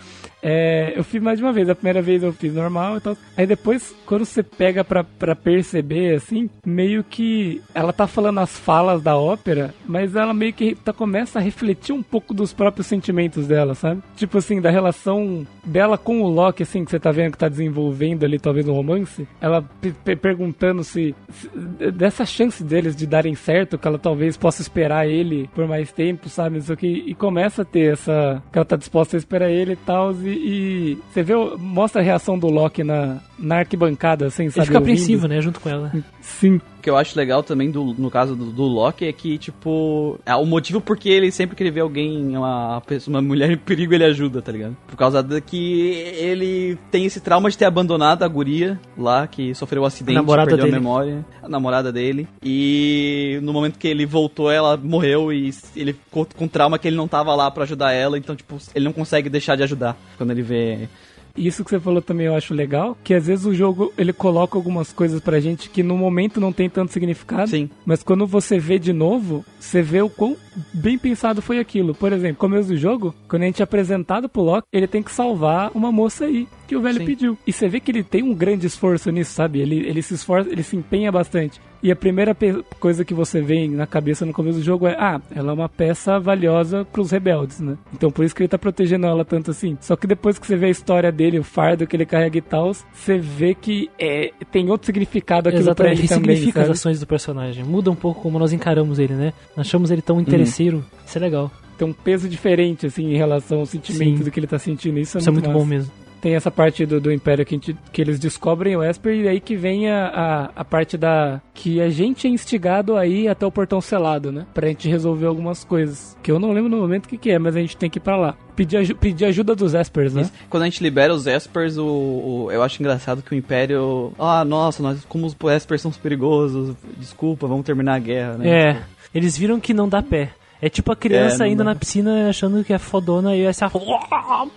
é, 0.43 0.93
eu 0.95 1.03
fiz 1.03 1.21
mais 1.21 1.39
de 1.39 1.43
uma 1.45 1.53
vez. 1.53 1.69
A 1.69 1.75
primeira 1.75 2.01
vez 2.01 2.21
eu 2.21 2.33
fiz 2.33 2.53
normal 2.53 2.97
e 2.97 3.01
tal. 3.01 3.17
Aí 3.37 3.47
depois, 3.47 3.95
quando 4.05 4.25
você 4.25 4.43
pega 4.43 4.83
pra, 4.83 5.03
pra 5.03 5.35
perceber, 5.35 6.15
assim, 6.15 6.49
meio 6.65 7.03
que 7.03 7.61
ela 7.73 7.93
tá 7.93 8.05
falando 8.07 8.39
as 8.39 8.57
falas 8.59 9.01
da 9.01 9.15
ópera, 9.17 9.73
mas 9.85 10.15
ela 10.15 10.33
meio 10.33 10.53
que 10.53 10.75
tá, 10.75 10.91
começa 10.91 11.39
a 11.39 11.41
refletir 11.41 11.93
um 11.93 12.03
pouco 12.03 12.33
dos 12.33 12.51
próprios 12.53 12.87
sentimentos 12.87 13.47
dela, 13.47 13.73
sabe? 13.73 14.01
Tipo 14.17 14.37
assim, 14.37 14.59
da 14.59 14.69
relação 14.69 15.47
dela 15.63 15.97
com 15.97 16.21
o 16.21 16.27
Loki, 16.27 16.63
assim, 16.63 16.83
que 16.83 16.91
você 16.91 16.99
tá 16.99 17.11
vendo 17.11 17.31
que 17.31 17.37
tá 17.37 17.47
desenvolvendo 17.47 18.23
ali, 18.25 18.37
talvez 18.37 18.67
um 18.67 18.73
romance. 18.73 19.25
Ela 19.39 19.61
pe- 19.81 19.93
pe- 20.03 20.15
perguntando 20.15 20.83
se, 20.83 21.15
se- 21.29 21.49
dessa 21.91 22.25
chance 22.25 22.63
deles 22.63 22.95
de 22.95 23.07
darem 23.07 23.33
certo, 23.35 23.77
que 23.77 23.87
ela 23.87 23.97
talvez 23.97 24.35
possa 24.35 24.61
esperar 24.61 25.07
ele 25.07 25.49
por 25.55 25.67
mais 25.67 25.91
tempo, 25.91 26.27
sabe? 26.27 26.57
Isso 26.57 26.73
aqui, 26.73 27.03
e 27.07 27.15
começa 27.15 27.61
a 27.61 27.65
ter 27.65 27.93
essa. 27.93 28.41
que 28.51 28.57
ela 28.57 28.65
tá 28.65 28.75
disposta 28.75 29.15
a 29.15 29.19
esperar 29.19 29.49
ele 29.49 29.73
e 29.73 29.77
tal. 29.77 30.11
E, 30.13 30.32
e 30.33 30.97
você 31.11 31.23
vê, 31.23 31.33
mostra 31.57 32.01
a 32.01 32.03
reação 32.03 32.37
do 32.37 32.47
Loki 32.47 32.83
na, 32.83 33.19
na 33.37 33.59
arquibancada, 33.59 34.27
assim, 34.27 34.49
sabe? 34.49 34.59
Ele 34.59 34.65
fica 34.67 34.77
apreensivo, 34.77 35.27
né, 35.27 35.41
junto 35.41 35.59
com 35.59 35.69
ela. 35.69 35.91
Sim. 36.21 36.59
O 36.83 36.85
que 36.85 36.89
eu 36.89 36.97
acho 36.97 37.17
legal 37.17 37.41
também 37.41 37.71
do, 37.71 37.95
no 37.97 38.11
caso 38.11 38.35
do, 38.35 38.51
do 38.51 38.63
Loki 38.63 39.05
é 39.05 39.13
que, 39.13 39.37
tipo, 39.37 40.19
é 40.25 40.35
o 40.35 40.45
motivo 40.45 40.81
porque 40.81 41.07
ele 41.07 41.31
sempre 41.31 41.55
que 41.55 41.63
ele 41.63 41.71
vê 41.71 41.79
alguém, 41.79 42.35
uma, 42.35 42.81
pessoa, 42.81 43.15
uma 43.15 43.21
mulher 43.21 43.49
em 43.49 43.57
perigo, 43.57 43.93
ele 43.93 44.03
ajuda, 44.03 44.41
tá 44.41 44.51
ligado? 44.51 44.75
Por 44.85 44.97
causa 44.97 45.23
de 45.23 45.39
que 45.39 45.91
ele 45.91 46.77
tem 46.91 47.05
esse 47.05 47.21
trauma 47.21 47.49
de 47.49 47.57
ter 47.57 47.63
abandonado 47.63 48.23
a 48.23 48.27
guria 48.27 48.77
lá, 48.97 49.25
que 49.27 49.55
sofreu 49.55 49.83
um 49.83 49.85
acidente, 49.85 50.17
A 50.17 50.21
namorada 50.21 50.49
perdeu 50.49 50.65
dele. 50.65 50.75
a 50.75 50.79
memória, 50.81 51.25
a 51.41 51.47
namorada 51.47 51.89
dele. 51.89 52.27
E 52.43 53.39
no 53.41 53.53
momento 53.53 53.79
que 53.79 53.87
ele 53.87 54.05
voltou, 54.05 54.51
ela 54.51 54.75
morreu 54.75 55.31
e 55.31 55.53
ele 55.77 55.93
ficou 55.93 56.27
com 56.35 56.49
trauma 56.49 56.77
que 56.77 56.85
ele 56.85 56.97
não 56.97 57.07
tava 57.07 57.33
lá 57.33 57.49
pra 57.49 57.63
ajudar 57.63 57.93
ela, 57.93 58.17
então, 58.17 58.35
tipo, 58.35 58.57
ele 58.75 58.83
não 58.83 58.91
consegue 58.91 59.29
deixar 59.29 59.55
de 59.55 59.63
ajudar 59.63 59.95
quando 60.17 60.31
ele 60.31 60.41
vê. 60.41 60.89
Isso 61.35 61.63
que 61.63 61.69
você 61.71 61.79
falou 61.79 62.01
também 62.01 62.27
eu 62.27 62.35
acho 62.35 62.53
legal, 62.53 62.97
que 63.03 63.13
às 63.13 63.27
vezes 63.27 63.45
o 63.45 63.53
jogo 63.53 63.91
ele 63.97 64.13
coloca 64.13 64.57
algumas 64.57 64.93
coisas 64.93 65.19
pra 65.19 65.39
gente 65.39 65.69
que 65.69 65.81
no 65.81 65.97
momento 65.97 66.39
não 66.39 66.53
tem 66.53 66.69
tanto 66.69 66.91
significado. 66.91 67.49
Sim. 67.49 67.69
Mas 67.85 68.03
quando 68.03 68.27
você 68.27 68.59
vê 68.59 68.77
de 68.77 68.93
novo, 68.93 69.43
você 69.59 69.81
vê 69.81 70.01
o 70.01 70.09
quão 70.09 70.37
bem 70.73 70.97
pensado 70.97 71.41
foi 71.41 71.59
aquilo. 71.59 71.95
Por 71.95 72.13
exemplo, 72.13 72.37
começo 72.37 72.69
do 72.69 72.77
jogo, 72.77 73.15
quando 73.27 73.43
a 73.43 73.45
gente 73.45 73.61
é 73.61 73.63
apresentado 73.63 74.29
pro 74.29 74.43
Loki, 74.43 74.67
ele 74.71 74.87
tem 74.87 75.01
que 75.01 75.11
salvar 75.11 75.71
uma 75.73 75.91
moça 75.91 76.25
aí 76.25 76.47
que 76.67 76.75
o 76.75 76.81
velho 76.81 76.99
Sim. 76.99 77.05
pediu. 77.05 77.37
E 77.45 77.51
você 77.51 77.67
vê 77.67 77.79
que 77.79 77.91
ele 77.91 78.03
tem 78.03 78.23
um 78.23 78.33
grande 78.33 78.67
esforço 78.67 79.11
nisso, 79.11 79.33
sabe? 79.33 79.59
Ele, 79.59 79.77
ele 79.87 80.01
se 80.01 80.13
esforça, 80.13 80.49
ele 80.51 80.63
se 80.63 80.75
empenha 80.75 81.11
bastante. 81.11 81.59
E 81.83 81.91
a 81.91 81.95
primeira 81.97 82.33
coisa 82.79 83.03
que 83.03 83.13
você 83.13 83.41
vê 83.41 83.67
na 83.67 83.85
cabeça 83.85 84.25
no 84.25 84.31
começo 84.31 84.59
do 84.59 84.63
jogo 84.63 84.87
é: 84.87 84.95
ah, 84.97 85.19
ela 85.35 85.51
é 85.51 85.53
uma 85.53 85.67
peça 85.67 86.17
valiosa 86.17 86.85
pros 86.85 87.11
rebeldes, 87.11 87.59
né? 87.59 87.77
Então 87.93 88.09
por 88.09 88.23
isso 88.23 88.33
que 88.33 88.41
ele 88.41 88.47
tá 88.47 88.57
protegendo 88.57 89.05
ela 89.05 89.25
tanto 89.25 89.51
assim. 89.51 89.77
Só 89.81 89.97
que 89.97 90.07
depois 90.07 90.39
que 90.39 90.47
você 90.47 90.55
vê 90.55 90.67
a 90.67 90.69
história 90.69 91.11
dele, 91.11 91.39
o 91.39 91.43
fardo 91.43 91.85
que 91.85 91.93
ele 91.93 92.05
carrega 92.05 92.37
e 92.37 92.41
tal, 92.41 92.71
você 92.93 93.17
vê 93.17 93.53
que 93.53 93.89
é, 93.99 94.31
tem 94.49 94.69
outro 94.69 94.85
significado 94.85 95.49
aquilo 95.49 95.75
pra 95.75 95.91
ele 95.91 96.07
também. 96.07 96.35
ressignifica 96.35 96.61
as 96.61 96.67
Sabe? 96.67 96.77
ações 96.77 96.99
do 97.01 97.05
personagem. 97.05 97.65
Muda 97.65 97.91
um 97.91 97.95
pouco 97.95 98.21
como 98.21 98.39
nós 98.39 98.53
encaramos 98.53 98.97
ele, 98.97 99.13
né? 99.13 99.33
Achamos 99.57 99.91
ele 99.91 100.01
tão 100.01 100.21
interesseiro. 100.21 100.85
Isso 101.05 101.17
é 101.17 101.21
legal. 101.21 101.51
Tem 101.77 101.85
um 101.85 101.91
peso 101.91 102.29
diferente, 102.29 102.85
assim, 102.85 103.11
em 103.11 103.17
relação 103.17 103.59
ao 103.59 103.65
sentimento 103.65 104.19
Sim. 104.19 104.23
do 104.23 104.31
que 104.31 104.39
ele 104.39 104.47
tá 104.47 104.57
sentindo. 104.57 104.99
Isso 104.99 105.17
é 105.17 105.19
Isso 105.19 105.29
é 105.29 105.31
muito, 105.33 105.49
muito 105.49 105.59
bom 105.59 105.65
mesmo. 105.65 105.91
Tem 106.23 106.35
essa 106.35 106.49
parte 106.49 106.85
do, 106.85 107.01
do 107.01 107.11
Império 107.11 107.45
que, 107.45 107.53
a 107.53 107.57
gente- 107.57 107.75
que 107.91 108.01
eles 108.01 108.17
descobrem 108.17 108.77
o 108.77 108.81
Esper 108.81 109.13
e 109.13 109.27
aí 109.27 109.41
que 109.41 109.57
vem 109.57 109.91
a, 109.91 110.07
a, 110.07 110.61
a 110.61 110.63
parte 110.63 110.97
da. 110.97 111.41
que 111.53 111.81
a 111.81 111.89
gente 111.89 112.25
é 112.25 112.29
instigado 112.29 112.95
aí 112.95 113.27
até 113.27 113.45
o 113.45 113.51
portão 113.51 113.81
selado, 113.81 114.31
né? 114.31 114.45
Pra 114.53 114.69
gente 114.69 114.87
resolver 114.87 115.25
algumas 115.25 115.65
coisas. 115.65 116.17
Que 116.23 116.31
eu 116.31 116.39
não 116.39 116.53
lembro 116.53 116.69
no 116.69 116.77
momento 116.77 117.07
o 117.07 117.09
que, 117.09 117.17
que 117.17 117.29
é, 117.29 117.37
mas 117.37 117.57
a 117.57 117.59
gente 117.59 117.75
tem 117.75 117.89
que 117.89 117.97
ir 117.97 118.01
pra 118.01 118.15
lá. 118.15 118.35
Pedir, 118.55 118.95
pedir 118.95 119.25
ajuda 119.25 119.53
dos 119.53 119.73
Espers, 119.73 120.13
né? 120.13 120.21
Isso. 120.21 120.31
Quando 120.49 120.63
a 120.63 120.65
gente 120.65 120.81
libera 120.81 121.13
os 121.13 121.27
Espers, 121.27 121.77
o, 121.77 121.85
o- 121.85 122.47
eu 122.53 122.63
acho 122.63 122.81
engraçado 122.81 123.21
que 123.21 123.33
o 123.33 123.37
Império. 123.37 124.13
Ah, 124.17 124.45
nossa, 124.45 124.81
nós, 124.81 125.03
como 125.03 125.25
os 125.27 125.35
Espers 125.57 125.81
são 125.81 125.91
perigosos, 125.91 126.73
desculpa, 126.97 127.47
vamos 127.47 127.65
terminar 127.65 127.95
a 127.95 127.99
guerra, 127.99 128.37
né? 128.37 128.49
É, 128.49 128.81
eles 129.13 129.37
viram 129.37 129.59
que 129.59 129.73
não 129.73 129.89
dá 129.89 130.01
pé. 130.01 130.29
É 130.63 130.69
tipo 130.69 130.93
a 130.93 130.95
criança 130.95 131.45
É, 131.45 131.51
indo 131.51 131.61
na 131.61 131.75
piscina 131.75 132.29
achando 132.29 132.63
que 132.63 132.71
é 132.71 132.77
fodona 132.77 133.35
e 133.35 133.41
essa. 133.41 133.69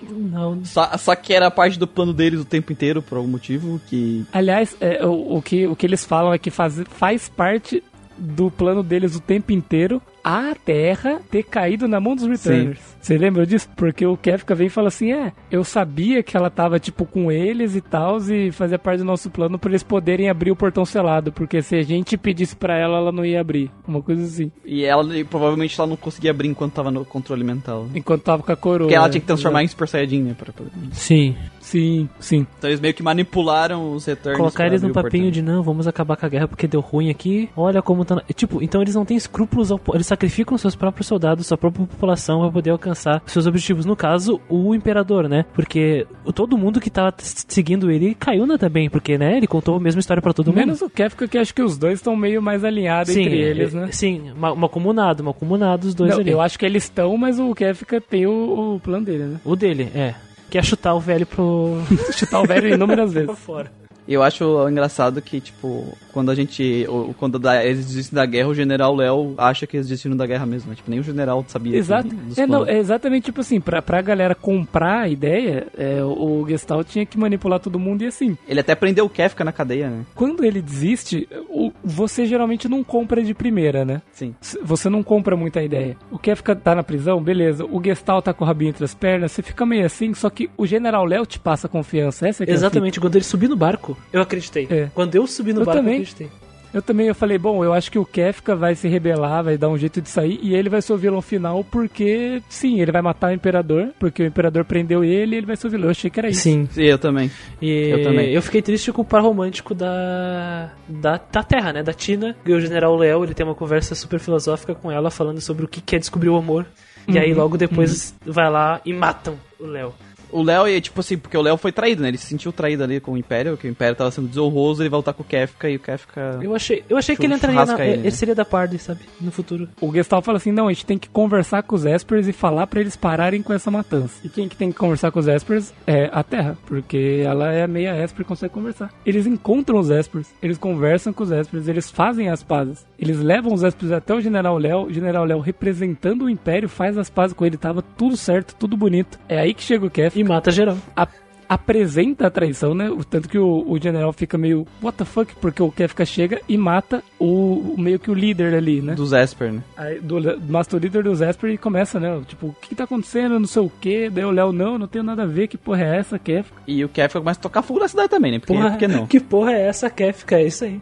Não. 0.08 0.64
Só, 0.64 0.96
só 0.96 1.16
que 1.16 1.34
era 1.34 1.50
parte 1.50 1.76
do 1.80 1.86
plano 1.88 2.12
deles 2.12 2.38
o 2.38 2.44
tempo 2.44 2.72
inteiro, 2.72 3.02
por 3.02 3.18
algum 3.18 3.26
motivo, 3.28 3.80
que. 3.88 4.24
Aliás, 4.32 4.76
é, 4.80 5.04
o, 5.04 5.38
o, 5.38 5.42
que, 5.42 5.66
o 5.66 5.74
que 5.74 5.84
eles 5.84 6.04
falam 6.04 6.32
é 6.32 6.38
que 6.38 6.48
faz, 6.48 6.80
faz 6.90 7.28
parte 7.28 7.82
do 8.16 8.52
plano 8.52 8.84
deles 8.84 9.16
o 9.16 9.20
tempo 9.20 9.50
inteiro 9.50 10.00
a 10.26 10.56
Terra 10.56 11.20
ter 11.30 11.44
caído 11.44 11.86
na 11.86 12.00
mão 12.00 12.16
dos 12.16 12.26
Returners. 12.26 12.80
Você 13.00 13.16
lembra 13.16 13.46
disso? 13.46 13.68
Porque 13.76 14.04
o 14.04 14.16
Kefka 14.16 14.56
vem 14.56 14.66
e 14.66 14.70
fala 14.70 14.88
assim: 14.88 15.12
é, 15.12 15.32
eu 15.52 15.62
sabia 15.62 16.20
que 16.20 16.36
ela 16.36 16.50
tava, 16.50 16.80
tipo, 16.80 17.06
com 17.06 17.30
eles 17.30 17.76
e 17.76 17.80
tal, 17.80 18.18
e 18.28 18.50
fazia 18.50 18.76
parte 18.76 18.98
do 18.98 19.04
nosso 19.04 19.30
plano 19.30 19.56
pra 19.56 19.70
eles 19.70 19.84
poderem 19.84 20.28
abrir 20.28 20.50
o 20.50 20.56
portão 20.56 20.84
selado. 20.84 21.30
Porque 21.30 21.62
se 21.62 21.76
a 21.76 21.82
gente 21.84 22.16
pedisse 22.16 22.56
pra 22.56 22.76
ela, 22.76 22.98
ela 22.98 23.12
não 23.12 23.24
ia 23.24 23.40
abrir. 23.40 23.70
Uma 23.86 24.02
coisa 24.02 24.24
assim. 24.24 24.50
E 24.64 24.84
ela 24.84 25.16
e 25.16 25.22
provavelmente 25.22 25.78
ela 25.80 25.88
não 25.88 25.96
conseguia 25.96 26.32
abrir 26.32 26.48
enquanto 26.48 26.72
tava 26.72 26.90
no 26.90 27.04
controle 27.04 27.44
mental. 27.44 27.86
Enquanto 27.94 28.22
tava 28.22 28.42
com 28.42 28.50
a 28.50 28.56
coroa. 28.56 28.88
Porque 28.88 28.96
ela 28.96 29.08
tinha 29.08 29.20
que 29.20 29.26
transformar 29.28 29.62
em 29.62 29.68
Super 29.68 29.86
Saiyajin, 29.86 30.22
né? 30.22 30.34
Pra 30.36 30.52
poder... 30.52 30.72
Sim. 30.90 31.36
Sim, 31.66 32.08
sim. 32.20 32.46
Então 32.56 32.70
eles 32.70 32.78
meio 32.78 32.94
que 32.94 33.02
manipularam 33.02 33.92
os 33.92 34.06
Returns. 34.06 34.36
Colocar 34.36 34.66
eles 34.66 34.82
num 34.82 34.90
abrir 34.90 35.00
o 35.00 35.02
papinho 35.02 35.30
de 35.32 35.42
não, 35.42 35.64
vamos 35.64 35.88
acabar 35.88 36.16
com 36.16 36.24
a 36.24 36.28
guerra 36.28 36.46
porque 36.46 36.68
deu 36.68 36.80
ruim 36.80 37.10
aqui. 37.10 37.50
Olha 37.56 37.82
como 37.82 38.04
tá. 38.04 38.14
na-" 38.14 38.22
Tipo, 38.34 38.62
então 38.62 38.80
eles 38.80 38.94
não 38.94 39.04
têm 39.04 39.16
escrúpulos, 39.16 39.72
ao... 39.72 39.80
eles 39.92 40.06
sacrificam 40.16 40.56
seus 40.56 40.74
próprios 40.74 41.06
soldados, 41.06 41.46
sua 41.46 41.58
própria 41.58 41.86
população 41.86 42.40
pra 42.40 42.50
poder 42.50 42.70
alcançar 42.70 43.22
seus 43.26 43.46
objetivos. 43.46 43.84
No 43.84 43.94
caso, 43.94 44.40
o 44.48 44.74
imperador, 44.74 45.28
né? 45.28 45.44
Porque 45.54 46.06
todo 46.34 46.56
mundo 46.56 46.80
que 46.80 46.88
tava 46.90 47.12
t- 47.12 47.22
seguindo 47.46 47.90
ele 47.90 48.14
caiu 48.14 48.46
na 48.46 48.56
também, 48.56 48.88
porque, 48.88 49.18
né? 49.18 49.36
Ele 49.36 49.46
contou 49.46 49.76
a 49.76 49.80
mesma 49.80 50.00
história 50.00 50.22
pra 50.22 50.32
todo 50.32 50.48
mundo. 50.48 50.56
Menos 50.56 50.80
o 50.82 50.88
Kefka, 50.88 51.28
que 51.28 51.36
acho 51.38 51.54
que 51.54 51.62
os 51.62 51.76
dois 51.76 51.98
estão 51.98 52.16
meio 52.16 52.40
mais 52.40 52.64
alinhados 52.64 53.12
sim, 53.12 53.22
entre 53.22 53.38
eles, 53.38 53.74
é- 53.74 53.78
né? 53.78 53.88
Sim, 53.92 54.32
ma- 54.36 54.54
macumunado, 54.54 55.22
macumunado 55.22 55.86
os 55.86 55.94
dois 55.94 56.12
Não, 56.12 56.20
ali. 56.20 56.30
eu 56.30 56.40
acho 56.40 56.58
que 56.58 56.64
eles 56.64 56.84
estão, 56.84 57.16
mas 57.16 57.38
o 57.38 57.54
Kefka 57.54 58.00
tem 58.00 58.26
o, 58.26 58.76
o 58.76 58.80
plano 58.80 59.04
dele, 59.04 59.24
né? 59.24 59.40
O 59.44 59.54
dele, 59.54 59.90
é. 59.94 60.14
Que 60.48 60.56
é 60.58 60.62
chutar 60.62 60.94
o 60.94 61.00
velho 61.00 61.26
pro. 61.26 61.78
Chutar 62.16 62.40
o 62.40 62.46
velho 62.46 62.72
inúmeras 62.72 63.12
vezes. 63.14 63.26
pra 63.26 63.36
fora. 63.36 63.70
E 64.08 64.14
eu 64.14 64.22
acho 64.22 64.68
engraçado 64.68 65.20
que, 65.20 65.40
tipo, 65.40 65.96
quando 66.12 66.30
a 66.30 66.34
gente. 66.34 66.86
Quando 67.18 67.40
eles 67.50 67.86
desistem 67.86 68.14
da 68.16 68.24
guerra, 68.24 68.48
o 68.48 68.54
general 68.54 68.94
Léo 68.94 69.34
acha 69.36 69.66
que 69.66 69.76
eles 69.76 69.88
desistiram 69.88 70.16
da 70.16 70.26
guerra 70.26 70.46
mesmo. 70.46 70.70
né? 70.70 70.76
Tipo, 70.76 70.90
nem 70.90 71.00
o 71.00 71.02
general 71.02 71.44
sabia. 71.48 71.76
Exato. 71.76 72.06
assim, 72.08 72.16
dos 72.16 72.38
É, 72.38 72.42
não, 72.46 72.60
planos. 72.60 72.68
é 72.68 72.78
exatamente 72.78 73.24
tipo 73.24 73.40
assim, 73.40 73.60
pra, 73.60 73.82
pra 73.82 74.00
galera 74.02 74.34
comprar 74.34 75.00
a 75.02 75.08
ideia, 75.08 75.66
é, 75.76 76.02
o 76.04 76.44
Gestalt 76.48 76.86
tinha 76.88 77.04
que 77.04 77.18
manipular 77.18 77.58
todo 77.58 77.78
mundo 77.78 78.02
e 78.02 78.06
assim, 78.06 78.36
Ele 78.48 78.60
até 78.60 78.74
prendeu 78.74 79.04
o 79.06 79.10
Kefka 79.10 79.42
na 79.44 79.52
cadeia, 79.52 79.88
né? 79.90 80.04
quando 80.14 80.44
ele 80.44 80.62
desiste, 80.62 81.28
o- 81.48 81.72
você 81.84 82.26
geralmente 82.26 82.68
não 82.68 82.84
compra 82.84 83.22
de 83.22 83.34
primeira, 83.34 83.84
né? 83.84 84.00
Sim. 84.12 84.34
Você 84.62 84.88
não 84.88 85.02
compra 85.02 85.36
muita 85.36 85.62
ideia. 85.62 85.96
O 86.10 86.18
Kefka 86.18 86.54
tá 86.54 86.74
na 86.74 86.82
prisão, 86.82 87.20
beleza. 87.22 87.64
O 87.64 87.82
Gestalt 87.82 88.24
tá 88.24 88.32
com 88.32 88.44
o 88.44 88.46
rabinho 88.46 88.70
entre 88.70 88.84
as 88.84 88.94
pernas, 88.94 89.32
você 89.32 89.42
fica 89.42 89.66
meio 89.66 89.84
assim, 89.84 90.14
só 90.14 90.30
que 90.30 90.48
o 90.56 90.66
General 90.66 91.04
Léo 91.04 91.26
te 91.26 91.38
passa 91.38 91.68
confiança. 91.68 92.28
Essa 92.28 92.44
é 92.44 92.50
é 92.50 92.52
Exatamente, 92.52 93.00
quando 93.00 93.16
ele 93.16 93.24
subiu 93.24 93.48
no 93.48 93.56
barco, 93.56 93.95
eu 94.12 94.20
acreditei. 94.20 94.66
É. 94.70 94.88
Quando 94.94 95.14
eu 95.14 95.26
subi 95.26 95.52
no 95.52 95.60
Eu 95.62 95.64
barco, 95.66 95.80
também. 95.80 95.94
eu 95.96 96.00
acreditei. 96.02 96.28
Eu 96.74 96.82
também 96.82 97.06
eu 97.06 97.14
falei, 97.14 97.38
bom, 97.38 97.64
eu 97.64 97.72
acho 97.72 97.90
que 97.90 97.98
o 97.98 98.04
Kefka 98.04 98.54
vai 98.54 98.74
se 98.74 98.86
rebelar, 98.86 99.42
vai 99.42 99.56
dar 99.56 99.70
um 99.70 99.78
jeito 99.78 100.02
de 100.02 100.10
sair 100.10 100.38
e 100.42 100.54
ele 100.54 100.68
vai 100.68 100.82
ser 100.82 100.92
o 100.92 100.96
vilão 100.98 101.22
final 101.22 101.64
porque, 101.64 102.42
sim, 102.50 102.82
ele 102.82 102.92
vai 102.92 103.00
matar 103.00 103.30
o 103.30 103.34
Imperador, 103.34 103.94
porque 103.98 104.22
o 104.22 104.26
Imperador 104.26 104.62
prendeu 104.64 105.02
ele 105.02 105.34
e 105.34 105.38
ele 105.38 105.46
vai 105.46 105.56
ser 105.56 105.68
o 105.68 105.70
vilão. 105.70 105.86
Eu 105.86 105.92
achei 105.92 106.10
que 106.10 106.20
era 106.20 106.28
isso. 106.28 106.42
Sim. 106.42 106.68
Eu 106.76 106.98
também. 106.98 107.30
E 107.62 107.70
Eu 107.70 108.02
também. 108.02 108.30
eu 108.30 108.42
fiquei 108.42 108.60
triste 108.60 108.92
com 108.92 109.00
o 109.00 109.04
par 109.06 109.22
romântico 109.22 109.74
da, 109.74 110.70
da, 110.86 111.18
da 111.32 111.42
Terra, 111.42 111.72
né? 111.72 111.82
Da 111.82 111.94
Tina. 111.94 112.36
E 112.44 112.52
o 112.52 112.60
General 112.60 112.94
Léo, 112.94 113.24
ele 113.24 113.32
tem 113.32 113.46
uma 113.46 113.54
conversa 113.54 113.94
super 113.94 114.20
filosófica 114.20 114.74
com 114.74 114.90
ela, 114.92 115.10
falando 115.10 115.40
sobre 115.40 115.64
o 115.64 115.68
que 115.68 115.80
que 115.80 115.96
é 115.96 115.98
descobrir 115.98 116.28
o 116.28 116.36
amor. 116.36 116.66
E 117.08 117.18
aí 117.18 117.32
logo 117.32 117.56
depois 117.56 118.14
vai 118.26 118.50
lá 118.50 118.80
e 118.84 118.92
matam 118.92 119.38
o 119.58 119.64
Léo. 119.64 119.94
O 120.36 120.42
Léo, 120.42 120.68
e, 120.68 120.78
tipo 120.82 121.00
assim, 121.00 121.16
porque 121.16 121.34
o 121.34 121.40
Léo 121.40 121.56
foi 121.56 121.72
traído, 121.72 122.02
né? 122.02 122.08
Ele 122.08 122.18
se 122.18 122.26
sentiu 122.26 122.52
traído 122.52 122.84
ali 122.84 123.00
com 123.00 123.12
o 123.12 123.16
Império, 123.16 123.56
que 123.56 123.66
o 123.66 123.70
Império 123.70 123.96
tava 123.96 124.10
sendo 124.10 124.28
desonroso, 124.28 124.82
ele 124.82 124.90
vai 124.90 124.98
lutar 124.98 125.14
com 125.14 125.22
o 125.22 125.26
Kefka 125.26 125.70
e 125.70 125.76
o 125.76 125.80
Kefka. 125.80 126.40
Eu 126.42 126.54
achei, 126.54 126.84
eu 126.90 126.98
achei 126.98 127.16
que 127.16 127.24
ele 127.24 127.34
entraria 127.34 127.64
na, 127.64 127.74
ele, 127.82 127.92
ele, 127.94 128.02
né? 128.02 128.10
seria 128.10 128.34
da 128.34 128.44
Party, 128.44 128.78
sabe? 128.78 129.00
No 129.18 129.30
futuro. 129.30 129.66
O 129.80 129.90
Gestalt 129.90 130.22
fala 130.22 130.36
assim: 130.36 130.52
não, 130.52 130.68
a 130.68 130.72
gente 130.74 130.84
tem 130.84 130.98
que 130.98 131.08
conversar 131.08 131.62
com 131.62 131.74
os 131.74 131.86
Espers 131.86 132.28
e 132.28 132.34
falar 132.34 132.66
pra 132.66 132.80
eles 132.80 132.96
pararem 132.96 133.42
com 133.42 133.54
essa 133.54 133.70
matança. 133.70 134.20
E 134.22 134.28
quem 134.28 134.46
que 134.46 134.56
tem 134.56 134.70
que 134.70 134.76
conversar 134.76 135.10
com 135.10 135.18
os 135.18 135.26
Espers 135.26 135.72
é 135.86 136.10
a 136.12 136.22
Terra, 136.22 136.58
porque 136.66 137.22
ela 137.24 137.50
é 137.50 137.66
meia 137.66 137.96
Esper 137.96 138.20
e 138.20 138.24
consegue 138.24 138.52
conversar. 138.52 138.92
Eles 139.06 139.26
encontram 139.26 139.78
os 139.78 139.88
Espers, 139.88 140.28
eles 140.42 140.58
conversam 140.58 141.14
com 141.14 141.24
os 141.24 141.30
Espers, 141.30 141.66
eles 141.66 141.90
fazem 141.90 142.28
as 142.28 142.42
pazes. 142.42 142.84
Eles 142.98 143.18
levam 143.18 143.54
os 143.54 143.62
Espers 143.62 143.92
até 143.92 144.14
o 144.14 144.20
General 144.20 144.58
Léo, 144.58 144.86
o 144.86 144.92
General 144.92 145.24
Léo 145.24 145.40
representando 145.40 146.26
o 146.26 146.30
Império 146.30 146.68
faz 146.68 146.98
as 146.98 147.08
pazes 147.08 147.34
com 147.34 147.46
ele, 147.46 147.56
tava 147.56 147.80
tudo 147.80 148.16
certo, 148.16 148.54
tudo 148.54 148.76
bonito. 148.76 149.18
É 149.28 149.38
aí 149.38 149.54
que 149.54 149.62
chega 149.62 149.86
o 149.86 149.90
Kef, 149.90 150.18
E 150.18 150.25
mata 150.26 150.50
geral. 150.50 150.76
a- 150.96 151.25
apresenta 151.48 152.26
a 152.26 152.30
traição, 152.30 152.74
né? 152.74 152.90
O 152.90 153.04
Tanto 153.04 153.28
que 153.28 153.38
o, 153.38 153.64
o 153.68 153.78
general 153.80 154.12
fica 154.12 154.36
meio, 154.36 154.66
what 154.82 154.96
the 154.98 155.04
fuck, 155.04 155.34
porque 155.40 155.62
o 155.62 155.70
Kefka 155.70 156.04
chega 156.04 156.40
e 156.48 156.56
mata 156.56 157.02
o, 157.18 157.26
o- 157.26 157.74
meio 157.78 157.98
que 157.98 158.10
o 158.10 158.14
líder 158.14 158.54
ali, 158.54 158.80
né? 158.82 158.94
Dos 158.94 159.12
Esper, 159.12 159.52
né? 159.52 159.62
Aí, 159.76 160.00
do, 160.00 160.16
mata 160.48 160.76
o 160.76 160.78
líder 160.78 161.02
do 161.04 161.14
Zesper 161.14 161.50
e 161.50 161.58
começa, 161.58 161.98
né? 162.00 162.20
Tipo, 162.26 162.48
o 162.48 162.56
que, 162.60 162.70
que 162.70 162.74
tá 162.74 162.84
acontecendo? 162.84 163.38
Não 163.38 163.46
sei 163.46 163.62
o 163.62 163.70
que. 163.80 164.10
Daí 164.10 164.24
o 164.24 164.30
Léo, 164.30 164.52
não, 164.52 164.78
não 164.78 164.86
tenho 164.86 165.04
nada 165.04 165.22
a 165.22 165.26
ver. 165.26 165.46
Que 165.48 165.56
porra 165.56 165.82
é 165.84 165.96
essa, 165.98 166.18
Kefka? 166.18 166.62
E 166.66 166.84
o 166.84 166.88
Kefka 166.88 167.20
começa 167.20 167.38
a 167.38 167.42
tocar 167.42 167.62
fogo 167.62 167.80
na 167.80 167.88
cidade 167.88 168.08
também, 168.08 168.32
né? 168.32 168.38
Porque, 168.38 168.52
Porra, 168.52 168.70
porque 168.70 168.88
não? 168.88 169.06
Que 169.08 169.20
porra 169.20 169.52
é 169.52 169.62
essa, 169.68 169.88
Kefka? 169.88 170.36
É 170.36 170.46
isso 170.46 170.64
aí. 170.64 170.80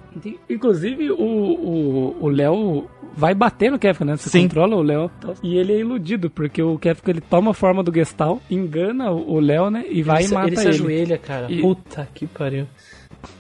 Inclusive, 0.49 1.11
o, 1.11 2.29
Léo 2.29 2.85
vai 3.17 3.35
bater 3.35 3.71
no 3.71 3.79
Kefka, 3.79 4.05
né? 4.05 4.17
Você 4.17 4.29
Sim. 4.29 4.43
controla 4.43 4.77
o 4.77 4.83
Léo. 4.83 5.11
e 5.43 5.57
ele 5.57 5.73
é 5.73 5.79
iludido, 5.79 6.29
porque 6.31 6.63
o 6.63 6.79
Kefka 6.79 7.11
ele 7.11 7.21
toma 7.21 7.53
a 7.53 7.55
forma 7.55 7.83
do 7.83 7.93
Gestal, 7.95 8.41
engana 8.51 9.11
o 9.13 9.39
Léo, 9.39 9.71
né? 9.71 9.85
E 9.89 10.03
vai 10.03 10.23
ele, 10.25 10.31
e 10.33 10.35
mata 10.35 10.54
ele 10.61 10.69
ele. 10.69 10.77
se 10.77 10.83
ajoelha, 10.83 11.19
cara. 11.19 11.47
E- 11.51 11.61
Puta 11.61 12.09
que 12.15 12.27
pariu. 12.27 12.67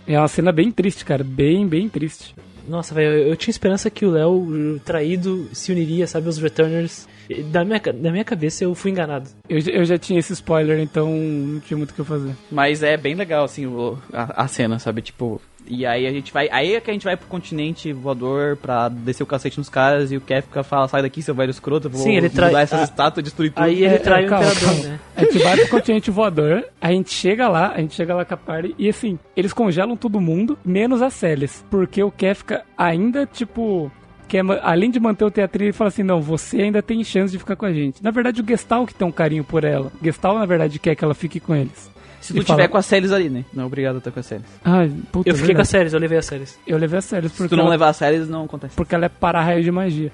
É 0.06 0.18
uma 0.18 0.28
cena 0.28 0.50
bem 0.52 0.70
triste, 0.70 1.04
cara. 1.04 1.22
Bem, 1.24 1.66
bem 1.66 1.88
triste. 1.88 2.34
Nossa, 2.66 2.94
velho, 2.94 3.12
eu, 3.12 3.28
eu 3.28 3.36
tinha 3.36 3.50
esperança 3.50 3.90
que 3.90 4.06
o 4.06 4.10
Léo, 4.10 4.80
traído, 4.84 5.48
se 5.52 5.70
uniria, 5.70 6.06
sabe, 6.06 6.26
aos 6.26 6.38
Returners. 6.38 7.06
Da 7.50 7.64
minha, 7.64 7.78
da 7.80 8.10
minha 8.10 8.24
cabeça 8.24 8.64
eu 8.64 8.74
fui 8.74 8.90
enganado. 8.90 9.28
Eu, 9.48 9.60
já- 9.60 9.72
eu 9.72 9.84
já 9.84 9.98
tinha 9.98 10.18
esse 10.18 10.32
spoiler, 10.32 10.78
então 10.80 11.10
não 11.10 11.60
tinha 11.60 11.76
muito 11.76 11.90
o 11.90 11.94
que 11.94 12.00
eu 12.00 12.04
fazer. 12.04 12.32
Mas 12.50 12.82
é 12.82 12.96
bem 12.96 13.14
legal, 13.14 13.44
assim, 13.44 13.66
o- 13.66 13.98
a, 14.12 14.44
a 14.44 14.48
cena, 14.48 14.78
sabe? 14.78 15.02
Tipo. 15.02 15.40
E 15.66 15.86
aí 15.86 16.06
a 16.06 16.10
gente 16.12 16.32
vai. 16.32 16.48
Aí 16.52 16.74
é 16.74 16.80
que 16.80 16.90
a 16.90 16.92
gente 16.92 17.04
vai 17.04 17.16
pro 17.16 17.26
continente 17.26 17.90
voador 17.92 18.56
pra 18.56 18.88
descer 18.88 19.22
o 19.22 19.26
cacete 19.26 19.56
nos 19.58 19.68
caras 19.70 20.12
e 20.12 20.16
o 20.16 20.20
Kefka 20.20 20.62
fala, 20.62 20.86
sai 20.88 21.00
daqui, 21.02 21.22
seu 21.22 21.34
velho 21.34 21.50
escroto, 21.50 21.86
eu 21.86 21.90
vou 21.90 22.00
Sim, 22.02 22.16
ele 22.16 22.28
trai- 22.28 22.48
mudar 22.50 22.60
essas 22.62 22.80
a- 22.80 22.84
estátuas, 22.84 23.24
destruir 23.24 23.50
tudo. 23.50 23.62
Aí 23.64 23.82
ele 23.82 23.94
É, 23.94 23.98
trai 23.98 24.24
é, 24.24 24.26
o 24.26 24.28
calma, 24.28 24.46
Imperador, 24.46 24.68
calma. 24.74 24.88
né? 24.88 25.00
A 25.16 25.24
gente 25.24 25.38
vai 25.38 25.56
pro 25.56 25.68
continente 25.68 26.10
voador, 26.10 26.64
a 26.80 26.90
gente 26.92 27.10
chega 27.10 27.48
lá, 27.48 27.72
a 27.74 27.80
gente 27.80 27.94
chega 27.94 28.14
lá 28.14 28.24
com 28.24 28.34
a 28.34 28.36
party, 28.36 28.74
e 28.78 28.88
assim, 28.88 29.18
eles 29.34 29.52
congelam 29.54 29.96
todo 29.96 30.20
mundo, 30.20 30.58
menos 30.64 31.00
a 31.00 31.08
Celis. 31.08 31.64
Porque 31.70 32.02
o 32.02 32.10
Kefka 32.10 32.62
ainda, 32.76 33.24
tipo. 33.26 33.90
Quer, 34.26 34.42
ma- 34.42 34.58
além 34.62 34.90
de 34.90 34.98
manter 34.98 35.24
o 35.24 35.30
teatrinho, 35.30 35.66
ele 35.68 35.72
fala 35.74 35.88
assim: 35.88 36.02
não, 36.02 36.20
você 36.20 36.60
ainda 36.62 36.82
tem 36.82 37.04
chance 37.04 37.30
de 37.32 37.38
ficar 37.38 37.56
com 37.56 37.66
a 37.66 37.72
gente. 37.72 38.02
Na 38.02 38.10
verdade, 38.10 38.40
o 38.40 38.44
Gestal 38.46 38.86
que 38.86 38.94
tem 38.94 39.06
um 39.06 39.12
carinho 39.12 39.44
por 39.44 39.64
ela. 39.64 39.92
O 40.00 40.04
Gestal, 40.04 40.38
na 40.38 40.46
verdade, 40.46 40.78
quer 40.78 40.94
que 40.94 41.04
ela 41.04 41.14
fique 41.14 41.38
com 41.38 41.54
eles. 41.54 41.90
Se 42.24 42.32
tu 42.32 42.38
e 42.40 42.44
tiver 42.44 42.56
fala- 42.56 42.68
com 42.68 42.76
as 42.78 42.86
séries 42.86 43.12
ali, 43.12 43.28
né? 43.28 43.44
Não, 43.52 43.66
obrigado 43.66 43.96
a 43.96 43.98
estar 43.98 44.10
com 44.10 44.18
as 44.20 44.26
séries. 44.26 44.46
Ai, 44.64 44.90
puta, 45.12 45.28
Eu 45.28 45.34
fiquei 45.34 45.54
com 45.54 45.58
verdade. 45.58 45.60
as 45.62 45.68
séries, 45.68 45.92
eu 45.92 46.00
levei 46.00 46.18
as 46.18 46.24
séries. 46.26 46.58
Eu 46.66 46.78
levei 46.78 46.98
a 46.98 47.02
Celis 47.02 47.32
Se 47.32 47.36
porque. 47.38 47.50
tu 47.50 47.56
não 47.56 47.64
ela- 47.64 47.70
levar 47.72 47.88
as 47.90 47.96
séries, 47.96 48.28
não 48.28 48.44
acontece. 48.44 48.74
porque 48.76 48.94
ela 48.94 49.04
é 49.04 49.08
para-raio 49.08 49.62
de 49.62 49.70
magia. 49.70 50.10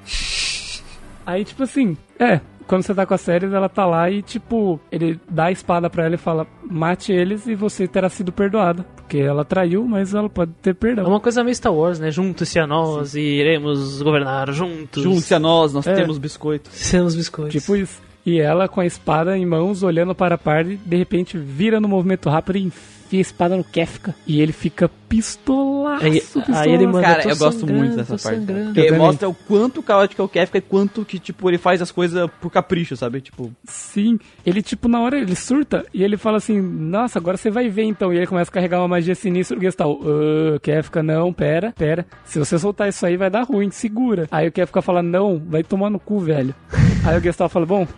Aí, 1.25 1.45
tipo 1.45 1.63
assim, 1.63 1.97
é, 2.19 2.41
quando 2.67 2.83
você 2.83 2.95
tá 2.95 3.07
com 3.07 3.15
a 3.15 3.19
Ceres, 3.19 3.53
ela 3.53 3.69
tá 3.69 3.87
lá 3.87 4.11
e, 4.11 4.23
tipo, 4.23 4.81
ele 4.91 5.21
dá 5.29 5.45
a 5.47 5.53
espada 5.53 5.89
pra 5.89 6.05
ela 6.07 6.15
e 6.15 6.19
fala: 6.19 6.47
mate 6.69 7.13
eles 7.13 7.47
e 7.47 7.55
você 7.55 7.87
terá 7.87 8.09
sido 8.09 8.33
perdoada. 8.33 8.85
Porque 8.97 9.19
ela 9.19 9.45
traiu, 9.45 9.85
mas 9.87 10.15
ela 10.15 10.29
pode 10.29 10.53
ter 10.63 10.71
É 10.71 10.75
perdão. 10.75 11.07
uma 11.07 11.21
coisa 11.21 11.45
meio 11.45 11.55
Star 11.55 11.73
Wars, 11.73 11.99
né? 12.01 12.11
Juntos-se 12.11 12.59
a 12.59 12.67
nós 12.67 13.15
e 13.15 13.21
iremos 13.21 14.03
governar 14.03 14.51
juntos. 14.53 15.03
Junte-se 15.03 15.35
a 15.35 15.39
nós, 15.39 15.73
nós 15.73 15.87
É. 15.87 15.95
temos 15.95 16.19
biscoitos. 16.19 16.73
Seremos 16.73 17.15
biscoitos. 17.15 17.53
Tipo 17.63 17.77
isso. 17.77 18.01
E 18.31 18.41
ela 18.41 18.69
com 18.69 18.81
a 18.81 18.87
espada 18.87 19.37
em 19.37 19.45
mãos, 19.45 19.83
olhando 19.83 20.15
para 20.15 20.37
a 20.37 20.39
party, 20.39 20.77
de 20.77 20.97
repente 20.97 21.37
vira 21.37 21.81
no 21.81 21.89
movimento 21.89 22.29
rápido 22.31 22.57
e 22.59 22.63
enfia 22.65 23.19
a 23.19 23.23
espada 23.23 23.57
no 23.57 23.65
Kefka. 23.65 24.15
E 24.25 24.41
ele 24.41 24.53
fica 24.53 24.89
pistolaço, 25.09 26.05
Aí- 26.05 26.13
aí 26.13 26.21
pistolaço. 26.21 26.69
ele 26.69 26.87
manda- 26.87 27.03
Cara, 27.03 27.29
eu 27.29 27.37
gosto 27.37 27.67
muito 27.67 27.97
dessa 27.97 28.17
parte. 28.17 28.41
Porque 28.47 28.85
também. 28.85 28.99
mostra 28.99 29.29
o 29.29 29.35
quanto 29.35 29.83
caótico 29.83 30.23
é 30.23 30.25
o 30.25 30.29
Kefka 30.29 30.59
e 30.59 30.61
quanto 30.61 31.05
que, 31.05 31.19
tipo, 31.19 31.51
ele 31.51 31.59
faz 31.59 31.83
as 31.83 31.91
coisas 31.91 32.31
por 32.41 32.51
capricho, 32.53 32.97
sabe? 32.97 33.21
Tipo, 33.21 33.51
Sim, 33.65 34.17
ele 34.47 34.63
tipo, 34.63 34.87
na 34.87 35.01
hora 35.01 35.19
ele 35.19 35.35
surta 35.35 35.85
e 35.93 36.05
ele 36.05 36.17
fala 36.17 36.37
assim, 36.37 36.61
nossa, 36.61 37.19
agora 37.19 37.37
você 37.37 37.51
vai 37.51 37.69
ver 37.69 37.83
então. 37.83 38.13
E 38.13 38.17
ele 38.17 38.29
começa 38.29 38.49
a 38.51 38.55
carregar 38.55 38.79
uma 38.79 38.87
magia 38.87 39.17
sinistra 39.17 39.57
do 39.57 39.63
Gestal. 39.63 39.95
Uh, 39.95 40.61
Kefka, 40.63 41.03
não, 41.03 41.33
pera, 41.33 41.73
pera. 41.77 42.07
Se 42.25 42.39
você 42.39 42.57
soltar 42.61 42.89
isso 42.89 43.05
aí 43.05 43.17
vai 43.17 43.29
dar 43.29 43.43
ruim, 43.43 43.71
segura. 43.73 44.29
Aí 44.31 44.47
o 44.47 44.53
Kefka 44.53 44.81
fala, 44.81 45.03
não, 45.03 45.43
vai 45.45 45.65
tomar 45.65 45.91
no 45.91 45.99
cu, 45.99 46.21
velho. 46.21 46.55
aí 47.05 47.19
o 47.19 47.21
Gestal 47.21 47.49
fala, 47.49 47.67
bom, 47.67 47.89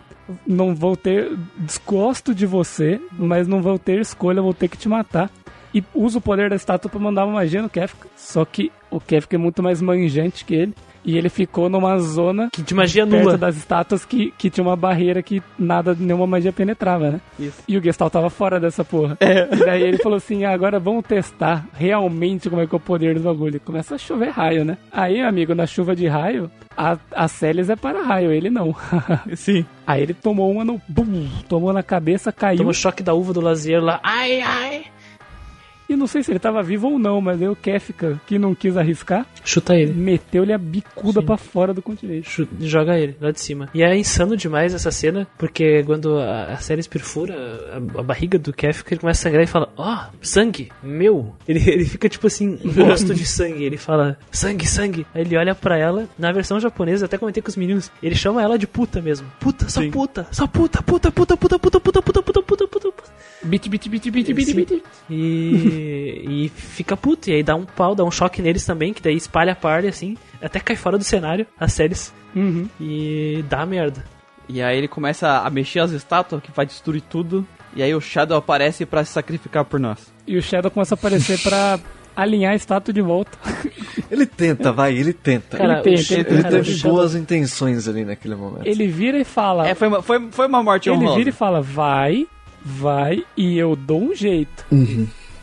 não 0.45 0.73
vou 0.73 0.95
ter, 0.95 1.37
desgosto 1.57 2.33
de 2.33 2.45
você, 2.45 3.01
mas 3.11 3.47
não 3.47 3.61
vou 3.61 3.77
ter 3.77 3.99
escolha, 3.99 4.41
vou 4.41 4.53
ter 4.53 4.67
que 4.67 4.77
te 4.77 4.87
matar. 4.87 5.29
E 5.73 5.83
usa 5.93 6.19
o 6.19 6.21
poder 6.21 6.49
da 6.49 6.55
estátua 6.55 6.89
pra 6.89 6.99
mandar 6.99 7.25
uma 7.25 7.33
magia 7.33 7.61
no 7.61 7.69
Kefka. 7.69 8.07
Só 8.15 8.45
que 8.45 8.71
o 8.91 8.99
Kefka 8.99 9.35
é 9.35 9.39
muito 9.39 9.63
mais 9.63 9.81
manjante 9.81 10.45
que 10.45 10.53
ele. 10.53 10.73
E 11.05 11.17
ele 11.17 11.29
ficou 11.29 11.69
numa 11.69 11.97
zona 11.99 12.49
Que 12.51 12.61
de 12.61 12.73
magia 12.73 13.05
perto 13.05 13.23
nula. 13.23 13.37
das 13.37 13.57
estátuas 13.57 14.05
que, 14.05 14.33
que 14.37 14.49
tinha 14.49 14.63
uma 14.65 14.75
barreira 14.75 15.21
que 15.21 15.41
nada, 15.59 15.95
nenhuma 15.99 16.25
magia 16.25 16.53
penetrava, 16.53 17.11
né? 17.11 17.21
Isso. 17.39 17.61
E 17.67 17.77
o 17.77 17.83
Gestalt 17.83 18.13
tava 18.13 18.29
fora 18.29 18.59
dessa 18.59 18.83
porra. 18.85 19.17
E 19.19 19.65
daí 19.65 19.81
ele 19.83 19.97
falou 19.97 20.17
assim: 20.17 20.45
ah, 20.45 20.51
agora 20.53 20.79
vamos 20.79 21.05
testar 21.05 21.65
realmente 21.73 22.49
como 22.49 22.61
é 22.61 22.67
que 22.67 22.73
é 22.73 22.77
o 22.77 22.79
poder 22.79 23.15
do 23.15 23.21
bagulho. 23.21 23.59
Começa 23.59 23.95
a 23.95 23.97
chover 23.97 24.29
raio, 24.29 24.63
né? 24.63 24.77
Aí, 24.91 25.19
amigo, 25.21 25.53
na 25.53 25.65
chuva 25.65 25.95
de 25.95 26.07
raio, 26.07 26.49
a, 26.77 26.97
a 27.13 27.27
Celis 27.27 27.69
é 27.69 27.75
para 27.75 28.01
raio, 28.03 28.31
ele 28.31 28.49
não. 28.49 28.73
sim. 29.35 29.65
Aí 29.85 30.01
ele 30.01 30.13
tomou 30.13 30.49
uma 30.51 30.63
no. 30.63 30.81
Bum, 30.87 31.27
tomou 31.49 31.73
na 31.73 31.83
cabeça, 31.83 32.31
caiu. 32.31 32.59
Toma 32.59 32.69
o 32.71 32.73
choque 32.73 33.03
da 33.03 33.13
uva 33.13 33.33
do 33.33 33.41
Lazier 33.41 33.83
lá. 33.83 33.99
Ai, 34.03 34.41
ai. 34.41 34.83
E 35.93 35.95
não 35.95 36.07
sei 36.07 36.23
se 36.23 36.31
ele 36.31 36.39
tava 36.39 36.61
vivo 36.63 36.89
ou 36.89 36.97
não, 36.99 37.21
mas 37.21 37.41
aí 37.41 37.47
o 37.47 37.55
Kefka, 37.55 38.19
que 38.25 38.39
não 38.39 38.55
quis 38.55 38.75
arriscar, 38.75 39.25
Chuta 39.45 39.75
ele. 39.75 39.93
meteu-lhe 39.93 40.51
a 40.51 40.57
bicuda 40.57 41.21
pra 41.21 41.37
fora 41.37 41.73
do 41.73 41.81
continente. 41.81 42.29
Chu- 42.29 42.47
Joga 42.59 42.97
ele 42.97 43.15
lá 43.21 43.31
de 43.31 43.39
cima. 43.39 43.69
E 43.73 43.83
é 43.83 43.95
insano 43.95 44.35
demais 44.35 44.73
essa 44.73 44.89
cena, 44.91 45.27
porque 45.37 45.83
quando 45.83 46.17
a, 46.17 46.45
a 46.53 46.57
Ceres 46.57 46.87
perfura 46.87 47.35
a, 47.73 47.99
a 47.99 48.03
barriga 48.03 48.39
do 48.39 48.51
Kefka, 48.51 48.93
ele 48.93 49.01
começa 49.01 49.21
a 49.21 49.23
sangrar 49.29 49.43
e 49.43 49.47
fala: 49.47 49.69
Ó, 49.77 50.05
sangue, 50.21 50.71
meu. 50.81 51.35
Ele, 51.47 51.59
ele 51.69 51.85
fica 51.85 52.09
tipo 52.09 52.25
assim, 52.27 52.57
gosto 52.75 53.13
de 53.13 53.25
sangue. 53.25 53.63
Ele 53.63 53.77
fala: 53.77 54.17
sangue, 54.31 54.67
sangue. 54.67 55.05
Aí 55.13 55.21
ele 55.21 55.37
olha 55.37 55.53
pra 55.53 55.77
ela, 55.77 56.07
na 56.17 56.31
versão 56.31 56.59
japonesa, 56.59 57.05
até 57.05 57.17
comentei 57.17 57.43
com 57.43 57.49
os 57.49 57.55
meninos, 57.57 57.91
ele 58.01 58.15
chama 58.15 58.41
ela 58.41 58.57
de 58.57 58.65
puta 58.65 59.01
mesmo. 59.01 59.27
Puta, 59.39 59.69
só 59.69 59.81
Sim. 59.81 59.91
puta, 59.91 60.27
só 60.31 60.47
puta, 60.47 60.81
puta, 60.81 61.11
puta, 61.11 61.37
puta, 61.37 61.59
puta, 61.59 61.79
puta, 61.79 62.01
puta, 62.01 62.21
puta, 62.23 62.41
puta, 62.41 62.67
puta, 62.67 62.91
puta. 62.91 63.03
Bit, 63.43 63.69
bit, 63.69 63.89
bit, 63.89 64.09
bit, 64.11 64.33
bit, 64.33 64.53
bit. 64.53 64.83
E, 65.09 66.45
e 66.45 66.49
fica 66.49 66.95
puto. 66.95 67.29
E 67.29 67.33
aí 67.33 67.43
dá 67.43 67.55
um 67.55 67.65
pau, 67.65 67.93
dá 67.95 68.03
um 68.03 68.11
choque 68.11 68.41
neles 68.41 68.65
também, 68.65 68.93
que 68.93 69.01
daí 69.01 69.15
espalha 69.15 69.53
a 69.53 69.55
party 69.55 69.87
assim, 69.87 70.17
até 70.41 70.59
cai 70.59 70.75
fora 70.75 70.97
do 70.97 71.03
cenário, 71.03 71.45
as 71.59 71.73
séries. 71.73 72.13
Uhum. 72.35 72.67
E 72.79 73.43
dá 73.49 73.65
merda. 73.65 74.03
E 74.47 74.61
aí 74.61 74.77
ele 74.77 74.87
começa 74.87 75.39
a 75.39 75.49
mexer 75.49 75.79
as 75.79 75.91
estátuas, 75.91 76.41
que 76.41 76.51
vai 76.51 76.65
destruir 76.65 77.01
tudo. 77.01 77.45
E 77.75 77.81
aí 77.81 77.93
o 77.95 78.01
Shadow 78.01 78.37
aparece 78.37 78.85
pra 78.85 79.03
se 79.03 79.11
sacrificar 79.13 79.65
por 79.65 79.79
nós. 79.79 80.11
E 80.27 80.37
o 80.37 80.41
Shadow 80.41 80.69
começa 80.69 80.93
a 80.93 80.97
aparecer 80.97 81.39
pra 81.41 81.79
alinhar 82.15 82.53
a 82.53 82.55
estátua 82.55 82.93
de 82.93 83.01
volta. 83.01 83.37
Ele 84.11 84.25
tenta, 84.27 84.71
vai, 84.71 84.95
ele 84.95 85.11
tenta. 85.11 85.57
Cara, 85.57 85.81
Ele 85.83 85.97
tenta, 85.97 86.13
ele 86.13 86.21
ele 86.29 86.41
cara, 86.43 86.55
teve 86.57 86.71
Shadow- 86.75 86.95
boas 86.97 87.15
intenções 87.15 87.87
ali 87.87 88.05
naquele 88.05 88.35
momento. 88.35 88.67
Ele 88.67 88.85
vira 88.87 89.17
e 89.17 89.23
fala. 89.23 89.67
É, 89.67 89.73
foi 89.73 89.87
uma, 89.87 90.03
foi, 90.03 90.27
foi 90.29 90.45
uma 90.45 90.61
morte 90.61 90.87
ele 90.87 90.97
honrosa. 90.97 91.17
vira 91.17 91.29
e 91.29 91.33
fala, 91.33 91.61
vai, 91.61 92.27
vai, 92.63 93.23
e 93.35 93.57
eu 93.57 93.75
dou 93.75 94.01
um 94.01 94.15
jeito. 94.15 94.65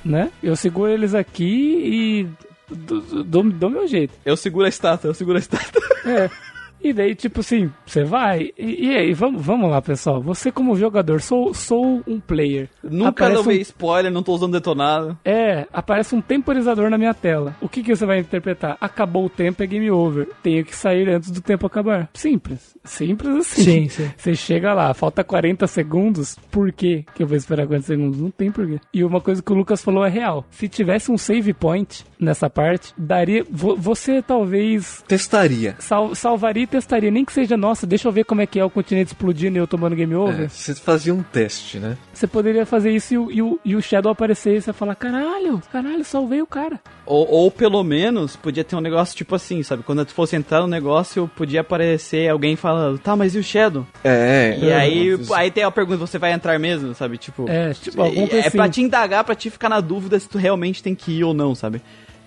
Né? 0.04 0.30
Eu 0.42 0.56
seguro 0.56 0.90
eles 0.90 1.14
aqui 1.14 1.44
e 1.44 2.28
dou, 2.74 3.00
dou, 3.24 3.42
dou 3.44 3.70
meu 3.70 3.86
jeito. 3.86 4.14
Eu 4.24 4.36
seguro 4.36 4.66
a 4.66 4.68
estátua, 4.68 5.08
eu 5.08 5.14
seguro 5.14 5.36
a 5.36 5.40
estátua. 5.40 5.82
É. 6.06 6.30
E 6.82 6.92
daí, 6.92 7.14
tipo 7.14 7.40
assim, 7.40 7.70
você 7.84 8.04
vai. 8.04 8.50
E, 8.58 8.86
e 8.88 8.96
aí, 8.96 9.12
vamos, 9.12 9.42
vamos 9.44 9.70
lá, 9.70 9.80
pessoal. 9.82 10.20
Você, 10.22 10.50
como 10.50 10.74
jogador, 10.76 11.20
sou, 11.20 11.52
sou 11.52 12.02
um 12.06 12.18
player. 12.18 12.68
Nunca 12.82 13.10
Aparece 13.26 13.36
levei 13.42 13.58
um- 13.58 13.62
spoiler, 13.62 14.10
não 14.12 14.22
tô 14.22 14.32
usando 14.34 14.52
detonado. 14.52 15.18
É, 15.24 15.66
aparece 15.72 16.14
um 16.14 16.20
temporizador 16.20 16.88
na 16.90 16.96
minha 16.98 17.12
tela. 17.14 17.54
O 17.60 17.68
que, 17.68 17.82
que 17.82 17.94
você 17.94 18.06
vai 18.06 18.18
interpretar? 18.18 18.76
Acabou 18.80 19.26
o 19.26 19.30
tempo, 19.30 19.62
é 19.62 19.66
game 19.66 19.90
over. 19.90 20.28
Tenho 20.42 20.64
que 20.64 20.74
sair 20.74 21.08
antes 21.08 21.30
do 21.30 21.40
tempo 21.40 21.66
acabar. 21.66 22.08
Simples. 22.14 22.74
Simples 22.84 23.34
assim. 23.36 23.62
Sim, 23.62 23.88
sim. 23.88 24.10
Você 24.16 24.34
chega 24.34 24.72
lá, 24.72 24.92
falta 24.94 25.22
40 25.22 25.66
segundos. 25.66 26.36
Por 26.50 26.72
quê 26.72 27.04
que 27.14 27.22
eu 27.22 27.26
vou 27.26 27.36
esperar 27.36 27.66
40 27.66 27.86
segundos? 27.86 28.20
Não 28.20 28.30
tem 28.30 28.50
porquê. 28.50 28.80
E 28.92 29.04
uma 29.04 29.20
coisa 29.20 29.42
que 29.42 29.52
o 29.52 29.54
Lucas 29.54 29.82
falou 29.82 30.04
é 30.04 30.08
real. 30.08 30.44
Se 30.50 30.66
tivesse 30.68 31.10
um 31.12 31.18
save 31.18 31.52
point 31.52 32.04
nessa 32.18 32.48
parte, 32.48 32.92
daria. 32.96 33.44
vo- 33.50 33.76
Você 33.76 34.22
talvez 34.22 35.04
Testaria. 35.06 35.76
sal- 35.78 36.14
salvaria 36.14 36.66
testaria. 36.70 37.10
Nem 37.10 37.24
que 37.24 37.32
seja, 37.32 37.56
nossa, 37.56 37.86
deixa 37.86 38.08
eu 38.08 38.12
ver 38.12 38.24
como 38.24 38.40
é 38.40 38.46
que 38.46 38.58
é 38.58 38.64
o 38.64 38.70
continente 38.70 39.08
explodindo 39.08 39.56
e 39.56 39.60
eu 39.60 39.66
tomando 39.66 39.94
game 39.96 40.14
over. 40.14 40.44
É, 40.44 40.48
você 40.48 40.74
fazia 40.74 41.12
um 41.14 41.22
teste, 41.22 41.78
né? 41.78 41.96
Você 42.12 42.26
poderia 42.26 42.64
fazer 42.64 42.90
isso 42.90 43.14
e 43.14 43.18
o, 43.18 43.30
e 43.32 43.42
o, 43.42 43.60
e 43.64 43.76
o 43.76 43.82
Shadow 43.82 44.10
aparecer 44.12 44.56
e 44.56 44.60
você 44.62 44.72
falar: 44.72 44.94
caralho, 44.94 45.60
caralho, 45.72 46.04
salvei 46.04 46.40
o 46.40 46.46
cara. 46.46 46.80
Ou, 47.04 47.28
ou 47.28 47.50
pelo 47.50 47.82
menos, 47.82 48.36
podia 48.36 48.62
ter 48.62 48.76
um 48.76 48.80
negócio 48.80 49.16
tipo 49.16 49.34
assim, 49.34 49.62
sabe? 49.62 49.82
Quando 49.82 50.04
tu 50.04 50.12
fosse 50.12 50.36
entrar 50.36 50.60
no 50.60 50.66
negócio, 50.68 51.28
podia 51.36 51.60
aparecer 51.62 52.28
alguém 52.30 52.54
falando, 52.56 52.98
tá, 52.98 53.16
mas 53.16 53.34
e 53.34 53.38
o 53.38 53.42
Shadow? 53.42 53.84
É. 54.04 54.56
E 54.60 54.72
aí, 54.72 55.06
eu- 55.08 55.34
aí 55.34 55.50
tem 55.50 55.64
a 55.64 55.70
pergunta, 55.70 55.98
você 55.98 56.18
vai 56.18 56.32
entrar 56.32 56.58
mesmo, 56.58 56.94
sabe? 56.94 57.18
Tipo, 57.18 57.48
É, 57.48 57.72
tipo, 57.74 58.00
é, 58.04 58.10
coisa 58.14 58.36
é 58.46 58.50
pra 58.50 58.64
assim. 58.64 58.70
te 58.72 58.82
indagar, 58.82 59.24
pra 59.24 59.34
te 59.34 59.50
ficar 59.50 59.68
na 59.68 59.80
dúvida 59.80 60.18
se 60.20 60.28
tu 60.28 60.38
realmente 60.38 60.82
tem 60.82 60.94
que 60.94 61.10
ir 61.18 61.24
ou 61.24 61.34
não, 61.34 61.54
sabe? 61.54 61.82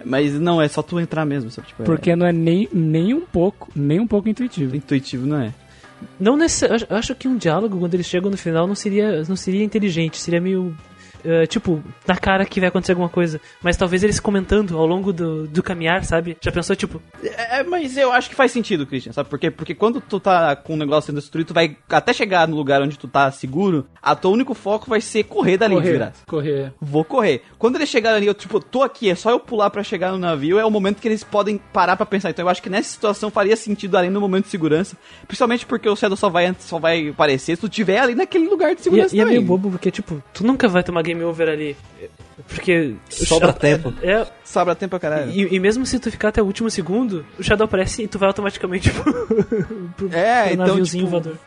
Mas 0.06 0.34
não, 0.34 0.62
é 0.62 0.68
só 0.68 0.82
tu 0.82 1.00
entrar 1.00 1.26
mesmo, 1.26 1.50
sabe? 1.52 1.68
Tipo, 1.68 1.84
é- 1.84 1.86
Porque 1.86 2.16
não 2.16 2.26
é 2.26 2.32
nem, 2.32 2.68
nem 2.74 3.14
um 3.14 3.22
pouco, 3.22 3.70
nem 3.76 4.00
um 4.00 4.08
pouco 4.08 4.28
intuitivo. 4.30 4.76
intuitivo, 4.76 5.26
não 5.26 5.40
é? 5.42 5.54
Não 6.20 6.36
necessariamente. 6.36 6.88
Eu 6.92 6.98
acho 6.98 7.16
que 7.16 7.28
um 7.28 7.38
diálogo, 7.38 7.80
quando 7.80 7.94
eles 7.94 8.06
chegam 8.06 8.30
no 8.30 8.38
final, 8.38 8.68
não 8.68 8.76
seria, 8.76 9.24
não 9.28 9.36
seria 9.36 9.64
inteligente. 9.64 10.18
Seria 10.20 10.42
meio. 10.42 10.76
Eh, 11.26 11.46
tipo, 11.48 11.84
na 12.08 12.16
cara 12.16 12.46
que 12.46 12.60
vai 12.60 12.70
acontecer 12.70 12.92
alguma 12.94 13.10
coisa. 13.10 13.40
Mas 13.62 13.78
talvez 13.78 14.04
eles 14.04 14.20
comentando 14.20 14.78
ao 14.78 14.86
longo 14.86 15.12
do, 15.14 15.48
do 15.48 15.64
caminhar, 15.64 16.04
sabe? 16.04 16.38
Já 16.42 16.52
pensou, 16.52 16.76
tipo, 16.76 17.02
É, 17.24 17.64
mas 17.64 17.98
eu 17.98 18.12
acho 18.12 18.30
que 18.30 18.36
faz 18.36 18.52
sentido, 18.52 18.86
Christian, 18.86 19.12
sabe 19.14 19.30
por 19.30 19.40
quê? 19.40 19.50
Porque 19.52 19.74
quando 19.76 20.02
tu 20.02 20.20
tá 20.20 20.56
com 20.56 20.74
um 20.74 20.78
negócio 20.78 21.08
sendo 21.08 21.20
destruído, 21.20 21.48
tu 21.48 21.54
vai 21.54 21.78
até 21.90 22.14
chegar 22.14 22.48
no 22.48 22.56
lugar 22.56 22.82
onde 22.82 22.98
tu 22.98 23.08
tá 23.08 23.30
seguro, 23.32 23.86
a 24.02 24.16
teu 24.16 24.32
único 24.32 24.54
foco 24.54 24.90
vai 24.90 25.02
ser 25.02 25.24
correr 25.24 25.58
dali, 25.58 25.76
correr, 25.76 25.90
desgraça. 25.90 26.22
correr. 26.28 26.74
Vou 26.82 27.04
correr. 27.04 27.42
Quando 27.58 27.76
eles 27.76 27.90
chegarem 27.90 28.18
ali, 28.18 28.28
eu, 28.28 28.34
tipo, 28.34 28.60
tô 28.60 28.84
aqui, 28.84 29.10
é 29.10 29.16
só 29.16 29.30
eu 29.32 29.40
pular 29.40 29.70
pra 29.70 29.84
chegar 29.84 30.12
no 30.12 30.18
navio, 30.18 30.60
é 30.60 30.66
o 30.66 30.72
momento 30.72 31.02
que 31.02 31.08
eles 31.08 31.24
podem 31.24 31.58
parar 31.58 31.96
pra 31.96 32.06
pensar. 32.06 32.30
Então 32.30 32.46
eu 32.46 32.50
acho 32.50 32.62
que 32.62 32.70
nessa 32.70 32.90
situação 32.90 33.30
faria 33.32 33.56
sentido 33.56 33.98
além 33.98 34.10
no 34.10 34.20
momento 34.22 34.46
de 34.46 34.52
segurança. 34.52 34.98
Principalmente 35.28 35.66
porque 35.66 35.88
o 35.90 35.96
Shadow 35.96 36.18
só 36.18 36.30
vai, 36.30 36.56
só 36.60 36.80
vai 36.80 37.10
aparecer 37.10 37.56
se 37.56 37.62
tu 37.62 37.70
tiver 37.70 38.00
ali 38.00 38.16
naquele 38.16 38.48
lugar 38.48 38.70
de 38.76 38.80
E, 38.80 38.82
é- 38.82 38.84
segurança 38.84 39.16
e 39.16 39.20
é 39.20 39.24
também. 39.24 39.38
meio 39.38 39.48
bobo, 39.48 39.70
porque, 39.72 39.90
tipo, 39.92 40.22
tu 40.34 40.46
nunca 40.46 40.68
vai 40.68 40.84
tomar 40.84 41.02
game 41.02 41.13
over 41.22 41.50
ali. 41.50 41.76
Porque. 42.48 42.96
Sobra 43.10 43.48
Shadow- 43.50 43.60
tempo. 43.60 43.94
É. 44.02 44.26
Sobra 44.44 44.74
tempo 44.76 44.92
pra 44.92 45.00
caralho. 45.00 45.32
E, 45.32 45.56
e 45.56 45.60
mesmo 45.60 45.86
se 45.86 46.00
tu 46.00 46.10
ficar 46.10 46.30
até 46.30 46.42
o 46.42 46.46
último 46.46 46.70
segundo, 46.70 47.26
o 47.38 47.44
Shadow 47.44 47.66
aparece 47.66 48.04
e 48.04 48.08
tu 48.08 48.18
vai 48.18 48.28
automaticamente 48.28 48.90
pro, 48.94 49.14
pro, 49.98 50.10
É, 50.14 50.44
pro 50.46 50.54
então, 50.54 50.68
naviozinho 50.68 51.04
tipo, 51.06 51.12
voador. 51.12 51.38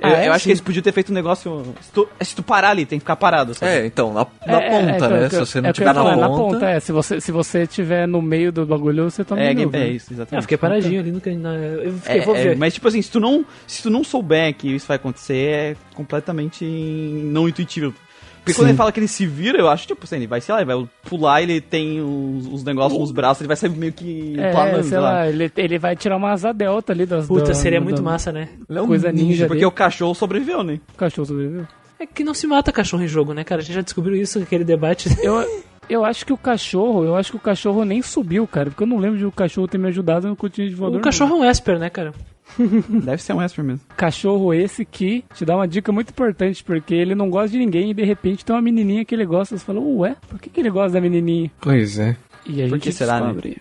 Eu, 0.00 0.06
Ah, 0.08 0.22
é? 0.22 0.28
eu 0.28 0.32
acho 0.32 0.44
que 0.44 0.50
eles 0.50 0.60
podiam 0.60 0.80
ter 0.80 0.92
feito 0.92 1.10
um 1.10 1.14
negócio. 1.14 1.74
Se 1.80 1.90
tu, 1.90 2.08
se 2.20 2.36
tu 2.36 2.40
parar 2.40 2.70
ali, 2.70 2.86
tem 2.86 3.00
que 3.00 3.02
ficar 3.02 3.16
parado, 3.16 3.52
sabe? 3.52 3.72
É, 3.72 3.84
então, 3.84 4.12
na, 4.14 4.24
na 4.46 4.62
É, 4.62 4.66
é, 4.66 4.70
ponta, 4.92 5.06
é, 5.06 5.08
né? 5.08 5.24
é, 5.26 5.28
Se 5.28 5.38
você 5.40 5.60
não 5.60 5.66
é 5.66 5.70
eu 5.70 5.74
tiver 5.74 5.86
ia 5.88 5.94
falar, 5.94 6.16
na 6.16 6.28
na 6.28 6.28
ponta. 6.28 6.66
é. 6.70 6.78
Se 6.78 6.92
você, 6.92 7.20
se 7.20 7.32
você 7.32 7.66
tiver 7.66 8.06
no 8.06 8.22
meio 8.22 8.52
do 8.52 8.64
bagulho, 8.64 9.10
você 9.10 9.24
toma 9.24 9.40
É, 9.40 9.46
game 9.52 9.62
game- 9.62 9.66
over. 9.66 9.82
é 9.82 9.88
isso, 9.90 10.12
exatamente. 10.12 10.36
eu 10.36 10.42
fiquei 10.42 10.56
paradinho 10.56 11.00
ali 11.00 11.10
no 11.10 11.20
na, 11.40 11.52
Eu 11.56 11.92
fiquei, 11.94 12.18
É, 12.20 12.24
vou 12.24 12.36
é, 12.36 12.42
ver. 12.44 12.56
mas 12.56 12.74
tipo 12.74 12.86
assim, 12.86 13.02
se 13.02 13.10
tu 13.10 13.18
não, 13.18 13.44
se 13.66 13.82
tu 13.82 13.90
não 13.90 14.04
souber 14.04 14.54
que 14.54 14.72
isso 14.72 14.86
vai 14.86 14.94
acontecer, 14.98 15.34
é 15.48 15.76
completamente 15.96 16.64
não 16.64 17.48
intuitivo. 17.48 17.92
Porque 18.38 18.54
quando 18.54 18.66
Sim. 18.66 18.70
ele 18.70 18.76
fala 18.78 18.90
que 18.92 19.00
ele 19.00 19.08
se 19.08 19.26
vira, 19.26 19.58
eu 19.58 19.68
acho, 19.68 19.86
tipo 19.86 20.04
assim, 20.04 20.16
ele 20.16 20.26
vai, 20.26 20.40
sei 20.40 20.54
lá, 20.54 20.60
ele 20.62 20.72
vai 20.74 20.88
pular, 21.04 21.42
ele 21.42 21.60
tem 21.60 22.00
os, 22.00 22.46
os 22.46 22.64
negócios 22.64 22.98
nos 22.98 23.10
braços, 23.12 23.40
ele 23.42 23.48
vai 23.48 23.56
sair 23.56 23.70
meio 23.70 23.92
que 23.92 24.34
É, 24.38 24.50
planando, 24.52 24.82
sei 24.84 24.98
lá, 24.98 25.28
ele, 25.28 25.52
ele 25.56 25.78
vai 25.78 25.94
tirar 25.96 26.16
uma 26.16 26.30
asa 26.32 26.52
delta 26.52 26.92
ali 26.92 27.04
das 27.04 27.26
Puta, 27.26 27.44
da- 27.48 27.54
seria 27.54 27.78
da- 27.78 27.84
muito 27.84 27.96
da- 27.96 28.02
massa, 28.02 28.32
né? 28.32 28.48
É 28.68 28.80
um 28.80 28.86
Coisa 28.86 29.12
ninja, 29.12 29.46
Porque 29.46 29.56
dele. 29.60 29.66
o 29.66 29.70
cachorro 29.70 30.14
sobreviveu, 30.14 30.62
né? 30.62 30.80
O 30.94 30.96
cachorro 30.96 31.26
sobreviveu. 31.26 31.66
É 32.00 32.06
que 32.06 32.22
não 32.24 32.32
se 32.32 32.46
mata 32.46 32.70
cachorro 32.72 33.02
em 33.02 33.08
jogo, 33.08 33.34
né, 33.34 33.42
cara? 33.44 33.60
A 33.60 33.64
gente 33.64 33.74
já 33.74 33.82
descobriu 33.82 34.14
isso 34.16 34.38
naquele 34.38 34.64
debate. 34.64 35.08
Eu, 35.22 35.44
eu 35.90 36.04
acho 36.04 36.24
que 36.26 36.32
o 36.32 36.36
cachorro, 36.36 37.02
eu 37.04 37.16
acho 37.16 37.30
que 37.32 37.36
o 37.38 37.40
cachorro 37.40 37.82
nem 37.84 38.02
subiu, 38.02 38.46
cara, 38.46 38.68
porque 38.70 38.82
eu 38.82 38.86
não 38.86 38.98
lembro 38.98 39.18
de 39.18 39.24
o 39.24 39.32
cachorro 39.32 39.66
ter 39.66 39.78
me 39.78 39.88
ajudado 39.88 40.28
no 40.28 40.36
continente 40.36 40.74
voador. 40.74 41.00
O 41.00 41.02
cachorro 41.02 41.36
é 41.36 41.38
um 41.38 41.44
Esper, 41.50 41.78
né, 41.78 41.88
cara? 41.90 42.12
Deve 43.04 43.22
ser 43.22 43.32
um 43.34 43.42
Esper 43.42 43.64
mesmo. 43.64 43.80
Cachorro 43.96 44.52
esse 44.54 44.84
que 44.84 45.24
te 45.34 45.44
dá 45.44 45.56
uma 45.56 45.66
dica 45.68 45.90
muito 45.92 46.10
importante, 46.10 46.62
porque 46.64 46.94
ele 46.94 47.14
não 47.14 47.28
gosta 47.30 47.50
de 47.50 47.58
ninguém 47.58 47.90
e 47.90 47.94
de 47.94 48.04
repente 48.04 48.44
tem 48.44 48.54
uma 48.54 48.62
menininha 48.62 49.04
que 49.04 49.14
ele 49.14 49.24
gosta. 49.26 49.56
Você 49.56 49.64
fala, 49.64 49.80
ué, 49.80 50.16
por 50.28 50.38
que, 50.38 50.48
que 50.50 50.60
ele 50.60 50.70
gosta 50.70 50.92
da 50.92 51.00
menininha? 51.00 51.50
Pois 51.60 51.98
é. 51.98 52.16
E 52.46 52.62
a 52.62 52.68
Por 52.68 52.74
gente 52.76 52.82
que 52.84 52.92
será, 52.92 53.20
né? 53.20 53.26
descobre. 53.32 53.58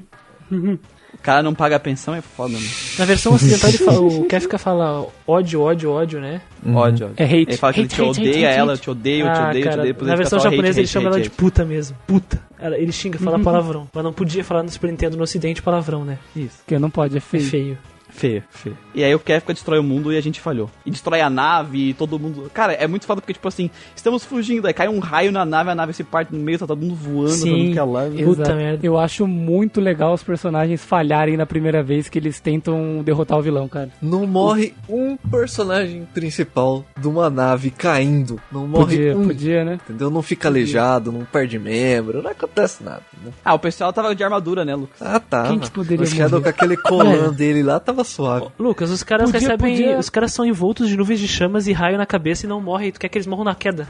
O 1.14 1.20
cara 1.20 1.42
não 1.42 1.56
paga 1.56 1.78
a 1.78 1.80
pensão, 1.80 2.14
é 2.14 2.22
foda, 2.22 2.54
mano. 2.54 2.66
Na 3.00 3.06
versão 3.06 3.34
ocidental 3.34 3.70
ele 3.70 3.78
fala, 3.80 4.00
o 4.06 4.26
Kefka 4.26 4.58
fala 4.60 5.08
ódio, 5.26 5.62
ódio, 5.62 5.90
ódio, 5.90 6.20
né? 6.22 6.42
Ódio, 6.64 7.08
ódio. 7.08 7.14
É 7.18 7.24
hate. 7.24 7.36
Ele 7.50 7.58
fala 7.58 7.74
que 7.74 7.80
ele 7.80 7.88
Hate, 7.88 7.96
te 7.96 8.02
hate, 8.04 8.20
odeia 8.20 8.50
hate, 8.50 8.60
ela, 8.60 8.74
hate. 8.74 8.78
eu 8.80 8.84
te 8.84 8.90
odeio, 8.92 9.26
eu 9.26 9.34
te 9.34 9.40
Ah, 9.40 9.50
odeio, 9.50 9.58
eu 9.58 9.62
te 9.62 9.64
cara, 9.70 9.82
odeio. 9.82 9.94
depois 9.96 10.08
na 10.08 10.14
ele 10.14 10.18
versão 10.22 10.40
japonesa 10.40 10.68
hate, 10.68 10.78
ele 10.78 10.82
hate, 10.84 10.92
chama 10.92 11.08
ela 11.08 11.16
hate, 11.18 11.24
de 11.24 11.30
puta 11.32 11.66
mesmo. 11.66 11.98
Puta. 12.06 12.42
Ela- 12.60 12.78
Ele 12.78 12.92
xinga, 12.92 13.18
fala 13.18 13.40
palavrão. 13.40 13.88
Mas 13.92 14.04
não 14.04 14.14
podia 14.14 14.44
falar 14.44 14.62
no 14.62 14.70
Super 14.70 14.92
Nintendo 14.92 15.18
no 15.18 15.24
ocidente 15.24 15.62
palavrão, 15.62 16.06
né? 16.06 16.20
Isso. 16.36 16.58
Porque 16.60 16.78
não 16.78 16.90
pode, 16.90 17.16
é 17.16 17.18
É 17.18 17.22
feio. 17.22 17.78
Feio. 18.18 18.28
Feio, 18.28 18.44
feio. 18.50 18.78
E 18.94 19.04
aí 19.04 19.14
o 19.14 19.20
Kefka 19.20 19.54
destrói 19.54 19.80
o 19.80 19.84
mundo 19.84 20.12
e 20.12 20.18
a 20.18 20.22
gente 20.22 20.42
falhou. 20.42 20.70
E 20.86 20.92
destrói 20.92 21.22
a 21.22 21.30
nave 21.30 21.90
e 21.90 21.94
todo 21.94 22.20
mundo. 22.20 22.50
Cara, 22.54 22.74
é 22.74 22.88
muito 22.88 23.06
foda 23.06 23.22
porque, 23.22 23.34
tipo 23.34 23.48
assim, 23.48 23.70
estamos 23.96 24.24
fugindo, 24.26 24.66
aí 24.68 24.74
cai 24.74 24.88
um 24.88 25.00
raio 25.00 25.32
na 25.32 25.46
nave, 25.46 25.70
a 25.70 25.76
nave 25.76 25.94
se 25.94 26.04
parte 26.04 26.34
no 26.36 26.40
meio, 26.40 26.58
tá 26.60 26.68
todo 26.68 26.80
mundo 26.82 26.96
voando, 26.96 27.30
Sim. 27.30 27.74
todo 27.76 27.88
mundo 27.88 28.20
é. 28.20 28.24
Puta 28.24 28.56
merda. 28.56 28.86
Eu 28.86 28.98
acho 28.98 29.28
muito 29.28 29.80
legal 29.80 30.14
os 30.14 30.24
personagens 30.24 30.84
falharem 30.84 31.38
na 31.38 31.46
primeira 31.46 31.82
vez 31.84 32.10
que 32.10 32.18
eles 32.20 32.40
tentam 32.40 33.02
derrotar 33.04 33.38
o 33.38 33.42
vilão, 33.42 33.68
cara. 33.68 33.90
Não 34.02 34.26
morre 34.26 34.74
um 34.90 35.16
personagem 35.16 36.08
principal 36.14 36.84
de 37.00 37.08
uma 37.08 37.30
nave 37.30 37.70
caindo. 37.72 38.40
Não 38.52 38.68
morre 38.68 38.96
Podia, 38.98 39.18
um. 39.18 39.28
podia, 39.28 39.64
né? 39.66 39.80
Entendeu? 39.84 40.10
Não 40.10 40.22
fica 40.22 40.48
aleijado, 40.48 41.12
não 41.12 41.24
perde 41.26 41.60
membro, 41.60 42.22
não 42.22 42.32
acontece 42.32 42.84
nada. 42.84 43.02
Né? 43.24 43.32
Ah, 43.44 43.54
o 43.54 43.60
pessoal 43.60 43.94
tava 43.94 44.16
de 44.16 44.24
armadura, 44.24 44.66
né, 44.66 44.76
Lucas? 44.76 45.02
Ah, 45.02 45.20
tá. 45.20 45.48
Quem 45.48 45.60
que 45.60 45.70
poderia 45.72 46.04
O 46.04 46.08
Shadow 46.08 46.40
morrer? 46.40 46.44
com 46.44 46.50
aquele 46.50 46.78
colã 46.78 47.32
dele 47.34 47.62
lá 47.64 47.80
tava 47.80 48.04
suave. 48.08 48.48
Lucas, 48.58 48.90
os 48.90 49.04
caras 49.04 49.32
Podia, 49.32 49.50
recebem. 49.50 49.72
podia. 49.76 50.00
Os 50.00 50.10
caras 50.10 50.34
são 50.34 50.46
envoltos 50.46 50.88
de 50.90 50.98
nuvens 50.98 51.20
de 51.20 51.28
chamas 51.28 51.68
e 51.68 51.74
raio 51.74 51.98
na 51.98 52.06
cabeça 52.06 52.46
e 52.46 52.50
não 52.50 52.62
morrem. 52.62 52.92
Tu 52.92 53.00
quer 53.00 53.10
que 53.10 53.18
eles 53.18 53.28
morram 53.28 53.44
na 53.44 53.56
queda? 53.56 53.88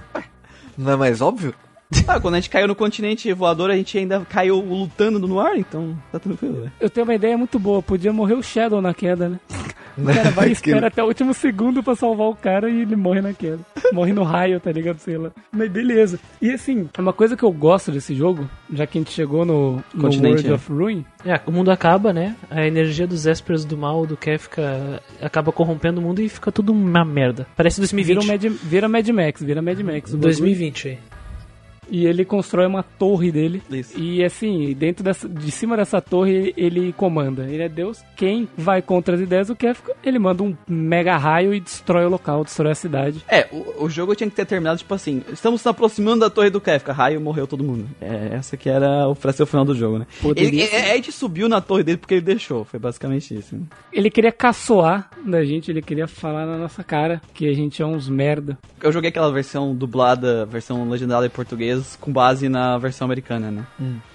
Não 0.78 0.92
é 0.92 0.96
mais 0.96 1.22
óbvio? 1.22 1.54
Ah, 2.08 2.20
quando 2.22 2.36
a 2.36 2.40
gente 2.40 2.50
caiu 2.50 2.68
no 2.68 2.76
continente 2.76 3.32
voador, 3.34 3.70
a 3.70 3.76
gente 3.76 3.98
ainda 3.98 4.22
caiu 4.22 4.60
lutando 4.62 5.20
no 5.28 5.40
ar, 5.40 5.58
então 5.58 5.98
tá 6.12 6.18
tranquilo, 6.18 6.62
né? 6.62 6.72
Eu 6.80 6.90
tenho 6.90 7.06
uma 7.06 7.16
ideia 7.16 7.38
muito 7.38 7.60
boa. 7.60 7.82
Podia 7.82 8.14
morrer 8.14 8.34
o 8.36 8.42
Shadow 8.44 8.82
na 8.82 8.94
queda, 8.94 9.28
né? 9.28 9.40
O 9.98 10.06
cara 10.06 10.30
vai 10.32 10.50
e 10.50 10.52
espera 10.54 10.88
até 10.88 11.04
o 11.04 11.08
último 11.08 11.34
segundo 11.34 11.82
pra 11.82 11.96
salvar 11.96 12.28
o 12.28 12.36
cara 12.36 12.70
e 12.70 12.82
ele 12.82 12.96
morre 12.96 13.20
na 13.20 13.34
queda. 13.34 13.60
Morre 13.92 14.14
no 14.14 14.24
raio, 14.24 14.60
tá 14.60 14.72
ligado? 14.72 15.00
Sei 15.00 15.18
lá. 15.18 15.32
Mas 15.52 15.70
beleza. 15.70 16.20
E 16.42 16.52
assim, 16.52 16.88
uma 16.98 17.12
coisa 17.12 17.36
que 17.36 17.44
eu 17.44 17.52
gosto 17.52 17.92
desse 17.92 18.14
jogo, 18.16 18.50
já 18.72 18.86
que 18.86 18.98
a 18.98 19.02
gente 19.02 19.12
chegou 19.12 19.44
no, 19.44 19.84
no 19.94 20.10
World 20.10 20.48
é. 20.48 20.54
of 20.54 20.72
Ruin, 20.72 21.04
É, 21.26 21.40
o 21.46 21.52
mundo 21.52 21.72
acaba, 21.72 22.14
né? 22.14 22.36
A 22.50 22.66
energia 22.66 23.08
dos 23.08 23.26
Espers 23.26 23.66
do 23.66 23.78
mal 23.78 24.06
do 24.06 24.16
Kefka 24.16 25.02
acaba 25.22 25.52
corrompendo 25.52 26.00
o 26.00 26.04
mundo 26.04 26.22
e 26.22 26.30
fica 26.30 26.52
tudo 26.52 26.72
uma 26.72 27.04
merda. 27.04 27.48
Parece 27.56 27.82
vira, 27.82 28.20
2020. 28.22 28.24
um 28.24 28.28
Mad, 28.28 28.60
vira 28.64 28.88
Mad 28.88 29.08
Max, 29.10 29.42
vira 29.42 29.62
Mad 29.62 29.80
Max. 29.80 30.14
o 30.14 30.18
bagulho. 30.18 30.34
2020 30.34 30.88
aí. 30.90 30.98
E 31.90 32.06
ele 32.06 32.26
constrói 32.26 32.66
uma 32.66 32.84
torre 32.84 33.32
dele. 33.32 33.62
Isso. 33.70 33.98
E 34.00 34.24
assim, 34.24 34.74
dentro 34.74 35.04
dessa, 35.04 35.28
de 35.28 35.52
cima 35.52 35.76
dessa 35.78 36.02
torre 36.02 36.54
ele 36.58 36.94
comanda. 36.94 37.44
Ele 37.50 37.64
é 37.64 37.70
Deus. 37.70 38.04
Quem 38.16 38.48
vai 38.58 38.82
contra 38.82 39.16
as 39.16 39.22
ideias 39.22 39.48
do 39.48 39.56
Kefka, 39.56 39.94
ele 40.04 40.20
manda 40.20 40.44
um 40.44 40.56
mega 40.68 41.16
raio 41.18 41.54
e 41.54 41.60
destrói 41.60 42.06
o 42.06 42.10
local, 42.10 42.44
destrói 42.44 42.72
a 42.72 42.76
cidade. 42.76 43.24
É, 43.28 43.48
o, 43.52 43.86
o 43.86 43.90
jogo 43.90 44.16
tinha 44.16 44.30
que 44.30 44.36
ter 44.36 44.46
terminado, 44.46 44.78
tipo 44.80 44.94
assim, 44.94 45.24
estamos 45.32 45.62
nos 45.62 45.68
aproximando 45.68 46.20
da 46.22 46.30
torre 46.30 46.50
do 46.50 46.60
Kefka, 46.62 46.92
raio, 46.94 47.22
morreu 47.22 47.48
todo 47.48 47.64
mundo. 47.64 47.88
É, 48.02 48.30
essa 48.36 48.58
que 48.58 48.70
era 48.70 49.08
o, 49.08 49.16
pra 49.16 49.32
ser 49.32 49.44
o 49.44 49.48
final 49.48 49.64
do 49.66 49.76
jogo, 49.76 50.00
né? 50.00 50.08
Poderia 50.22 50.48
Ele, 50.50 50.68
ser. 50.68 50.76
é, 50.76 50.92
a 50.92 50.96
gente 50.96 51.12
subiu 51.12 51.48
na 51.50 51.62
torre 51.62 51.84
dele 51.84 51.98
porque 51.98 52.16
ele 52.16 52.22
deixou, 52.22 52.64
foi 52.66 52.80
basicamente 52.80 53.34
isso. 53.36 53.56
né? 53.56 53.62
Ele 53.92 54.10
queria 54.10 54.32
caçoar 54.32 55.10
da 55.26 55.44
gente, 55.44 55.70
ele 55.72 55.82
queria 55.82 56.08
falar 56.08 56.46
na 56.46 56.58
nossa 56.58 56.84
cara 56.84 57.22
que 57.34 57.48
a 57.48 57.54
gente 57.54 57.82
é 57.82 57.86
uns 57.86 58.10
merda. 58.10 58.58
Eu 58.82 58.92
joguei 58.92 59.10
aquela 59.10 59.32
versão 59.32 59.76
dublada, 59.76 60.46
versão 60.46 60.88
legendada 60.90 61.26
em 61.26 61.30
português, 61.30 61.77
com 62.00 62.12
base 62.12 62.48
na 62.50 62.78
versão 62.78 63.06
americana, 63.06 63.52
né? 63.52 63.66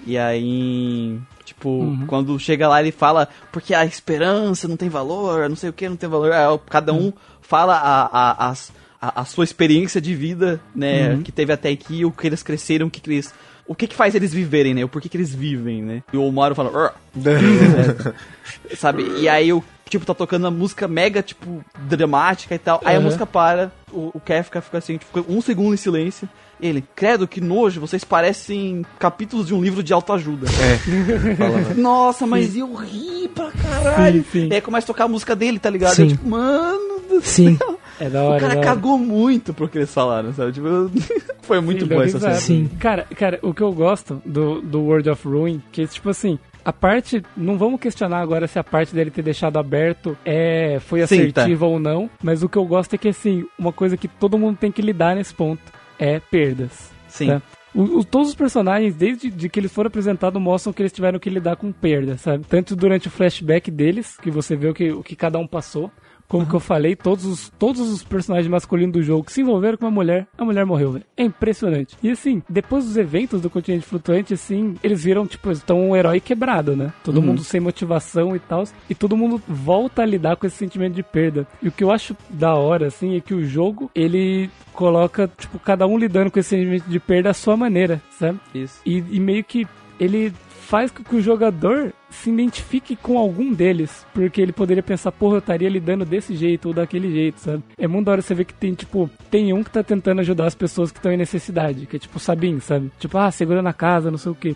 E 0.05 0.17
aí, 0.17 1.19
tipo, 1.45 1.97
quando 2.07 2.37
chega 2.39 2.67
lá 2.67 2.79
ele 2.81 2.91
fala, 2.91 3.27
porque 3.51 3.73
a 3.73 3.85
esperança 3.85 4.67
não 4.67 4.77
tem 4.77 4.89
valor, 4.89 5.47
não 5.49 5.55
sei 5.55 5.69
o 5.69 5.73
que, 5.73 5.87
não 5.89 5.95
tem 5.95 6.09
valor. 6.09 6.31
Aí, 6.31 6.59
cada 6.69 6.93
um 6.93 7.13
fala 7.41 7.75
a, 7.75 8.03
a, 8.49 8.53
a, 9.01 9.21
a 9.21 9.25
sua 9.25 9.43
experiência 9.43 9.99
de 10.01 10.13
vida, 10.15 10.59
né, 10.75 11.19
que 11.23 11.31
teve 11.31 11.51
até 11.53 11.69
aqui, 11.69 12.05
o 12.05 12.11
que 12.11 12.27
eles 12.27 12.41
cresceram, 12.43 12.87
o 12.87 12.89
que, 12.91 12.99
que 13.01 13.09
eles. 13.11 13.33
O 13.65 13.73
que 13.73 13.87
que 13.87 13.95
faz 13.95 14.13
eles 14.13 14.33
viverem, 14.33 14.73
né? 14.73 14.83
O 14.83 14.89
porquê 14.89 15.07
que 15.07 15.15
eles 15.15 15.33
vivem, 15.33 15.81
né? 15.81 16.03
E 16.11 16.17
o 16.17 16.29
Mario 16.33 16.53
fala, 16.53 16.93
sabe? 18.75 19.03
E 19.19 19.29
aí 19.29 19.53
o 19.53 19.63
tipo 19.89 20.05
tá 20.05 20.13
tocando 20.13 20.43
uma 20.43 20.51
música 20.51 20.87
mega 20.87 21.21
tipo 21.21 21.63
dramática 21.87 22.55
e 22.55 22.59
tal. 22.59 22.81
Aí 22.83 22.95
a 22.95 22.99
Uhum. 22.99 23.05
música 23.05 23.25
para, 23.25 23.71
o, 23.91 24.11
o 24.13 24.19
Kefka 24.19 24.59
fica 24.61 24.77
assim, 24.79 24.97
tipo, 24.97 25.25
um 25.29 25.41
segundo 25.41 25.73
em 25.73 25.77
silêncio. 25.77 26.27
Ele, 26.63 26.83
credo 26.95 27.27
que 27.27 27.41
nojo, 27.41 27.81
vocês 27.81 28.03
parecem 28.05 28.85
capítulos 28.97 29.47
de 29.47 29.53
um 29.53 29.61
livro 29.61 29.83
de 29.83 29.91
autoajuda. 29.93 30.47
É. 30.47 30.73
Né? 31.43 31.73
Nossa, 31.77 32.25
mas 32.25 32.55
eu 32.55 32.73
ri 32.73 33.27
pra 33.33 33.51
caralho. 33.51 34.23
Sim, 34.31 34.41
sim. 34.43 34.47
E 34.49 34.55
aí 34.55 34.61
começa 34.61 34.85
a 34.85 34.87
tocar 34.87 35.03
a 35.05 35.07
música 35.07 35.35
dele, 35.35 35.59
tá 35.59 35.69
ligado? 35.69 35.95
Sim. 35.95 36.03
Eu, 36.03 36.07
tipo, 36.09 36.29
mano 36.29 37.01
do 37.09 37.21
Sim. 37.21 37.57
céu. 37.57 37.79
É 37.99 38.09
da 38.09 38.23
O 38.23 38.27
hora. 38.27 38.39
cara 38.39 38.53
da 38.53 38.59
hora. 38.59 38.69
cagou 38.69 38.97
muito 38.97 39.53
pro 39.53 39.67
que 39.67 39.77
eles 39.77 39.93
falaram, 39.93 40.33
sabe? 40.33 40.53
Tipo, 40.53 40.67
foi 41.43 41.59
muito 41.59 41.85
deu 41.85 42.01
essa 42.01 42.19
cena. 42.19 42.33
Sim. 42.35 42.69
Cara, 42.79 43.05
cara, 43.15 43.39
o 43.41 43.53
que 43.53 43.61
eu 43.61 43.71
gosto 43.73 44.21
do, 44.25 44.61
do 44.61 44.81
World 44.81 45.09
of 45.09 45.27
Ruin, 45.27 45.61
que 45.71 45.85
tipo 45.85 46.09
assim, 46.09 46.39
a 46.63 46.71
parte, 46.71 47.21
não 47.35 47.57
vamos 47.57 47.79
questionar 47.79 48.19
agora 48.19 48.47
se 48.47 48.57
a 48.57 48.63
parte 48.63 48.95
dele 48.95 49.11
ter 49.11 49.21
deixado 49.21 49.57
aberto 49.57 50.17
é 50.25 50.79
foi 50.79 51.05
Sim, 51.05 51.15
assertiva 51.15 51.65
ou 51.65 51.79
não, 51.79 52.09
mas 52.21 52.41
o 52.41 52.49
que 52.49 52.57
eu 52.57 52.65
gosto 52.65 52.93
é 52.93 52.97
que 52.97 53.09
assim, 53.09 53.45
uma 53.59 53.73
coisa 53.73 53.97
que 53.97 54.07
todo 54.07 54.37
mundo 54.37 54.57
tem 54.57 54.71
que 54.71 54.81
lidar 54.81 55.15
nesse 55.15 55.33
ponto 55.33 55.61
é 56.03 56.19
perdas. 56.19 56.91
Sim. 57.07 57.27
Tá? 57.27 57.41
O- 57.73 57.99
o- 57.99 58.03
todos 58.03 58.29
os 58.29 58.35
personagens, 58.35 58.93
desde 58.95 59.31
de 59.31 59.49
que 59.49 59.59
eles 59.59 59.71
foram 59.71 59.87
apresentados, 59.87 60.39
mostram 60.41 60.71
que 60.73 60.81
eles 60.81 60.91
tiveram 60.91 61.17
que 61.19 61.29
lidar 61.29 61.55
com 61.55 61.71
perda, 61.71 62.17
sabe? 62.17 62.45
Tanto 62.47 62.75
durante 62.75 63.07
o 63.07 63.11
flashback 63.11 63.71
deles, 63.71 64.15
que 64.17 64.29
você 64.29 64.55
vê 64.55 64.67
o 64.67 64.73
que, 64.73 64.91
o 64.91 65.01
que 65.01 65.15
cada 65.15 65.39
um 65.39 65.47
passou, 65.47 65.89
como 66.33 66.47
que 66.47 66.55
eu 66.55 66.59
falei, 66.59 66.95
todos 66.95 67.25
os, 67.25 67.49
todos 67.59 67.79
os 67.79 68.03
personagens 68.03 68.49
masculinos 68.49 68.91
do 68.91 69.03
jogo 69.03 69.23
que 69.23 69.31
se 69.31 69.41
envolveram 69.41 69.77
com 69.77 69.85
uma 69.85 69.91
mulher, 69.91 70.25
a 70.35 70.43
mulher 70.43 70.65
morreu, 70.65 70.93
velho. 70.93 71.05
É 71.15 71.23
impressionante. 71.23 71.95
E 72.01 72.09
assim, 72.09 72.41
depois 72.49 72.85
dos 72.85 72.97
eventos 72.97 73.39
do 73.39 73.51
continente 73.51 73.85
flutuante, 73.85 74.33
assim, 74.33 74.73
eles 74.83 75.03
viram, 75.03 75.27
tipo, 75.27 75.49
eles 75.49 75.59
estão 75.59 75.79
um 75.79 75.95
herói 75.95 76.19
quebrado, 76.19 76.75
né? 76.75 76.91
Todo 77.03 77.21
mundo 77.21 77.43
sem 77.43 77.61
motivação 77.61 78.35
e 78.35 78.39
tal. 78.39 78.63
E 78.89 78.95
todo 78.95 79.15
mundo 79.15 79.39
volta 79.47 80.01
a 80.01 80.05
lidar 80.07 80.35
com 80.35 80.47
esse 80.47 80.55
sentimento 80.55 80.95
de 80.95 81.03
perda. 81.03 81.45
E 81.61 81.67
o 81.67 81.71
que 81.71 81.83
eu 81.83 81.91
acho 81.91 82.17
da 82.31 82.55
hora, 82.55 82.87
assim, 82.87 83.15
é 83.15 83.21
que 83.21 83.35
o 83.35 83.45
jogo, 83.45 83.91
ele 83.93 84.49
coloca, 84.73 85.29
tipo, 85.37 85.59
cada 85.59 85.85
um 85.85 85.99
lidando 85.99 86.31
com 86.31 86.39
esse 86.39 86.49
sentimento 86.49 86.89
de 86.89 86.99
perda 86.99 87.29
à 87.29 87.33
sua 87.35 87.55
maneira, 87.55 88.01
sabe? 88.09 88.39
Isso. 88.55 88.81
E, 88.83 88.97
e 88.97 89.19
meio 89.19 89.43
que 89.43 89.67
ele 89.99 90.33
faz 90.73 90.89
com 90.89 91.03
que 91.03 91.15
o 91.15 91.21
jogador 91.21 91.93
se 92.09 92.31
identifique 92.31 92.95
com 92.95 93.19
algum 93.19 93.53
deles, 93.53 94.07
porque 94.11 94.41
ele 94.41 94.51
poderia 94.51 94.81
pensar, 94.81 95.11
porra, 95.11 95.35
eu 95.35 95.39
estaria 95.39 95.69
lidando 95.69 96.03
desse 96.03 96.35
jeito 96.35 96.69
ou 96.69 96.73
daquele 96.73 97.11
jeito, 97.11 97.39
sabe? 97.39 97.61
É 97.77 97.87
muito 97.87 98.07
da 98.07 98.13
hora 98.13 98.23
você 98.23 98.33
ver 98.33 98.45
que 98.45 98.55
tem, 98.55 98.73
tipo, 98.73 99.07
tem 99.29 99.53
um 99.53 99.63
que 99.63 99.69
tá 99.69 99.83
tentando 99.83 100.21
ajudar 100.21 100.47
as 100.47 100.55
pessoas 100.55 100.91
que 100.91 100.97
estão 100.97 101.11
em 101.11 101.17
necessidade, 101.17 101.85
que 101.85 101.97
é 101.97 101.99
tipo 101.99 102.17
o 102.17 102.19
Sabin, 102.19 102.59
sabe? 102.59 102.89
Tipo, 102.97 103.19
ah, 103.19 103.29
segurando 103.29 103.67
a 103.67 103.73
casa, 103.73 104.09
não 104.09 104.17
sei 104.17 104.31
o 104.31 104.35
quê. 104.35 104.55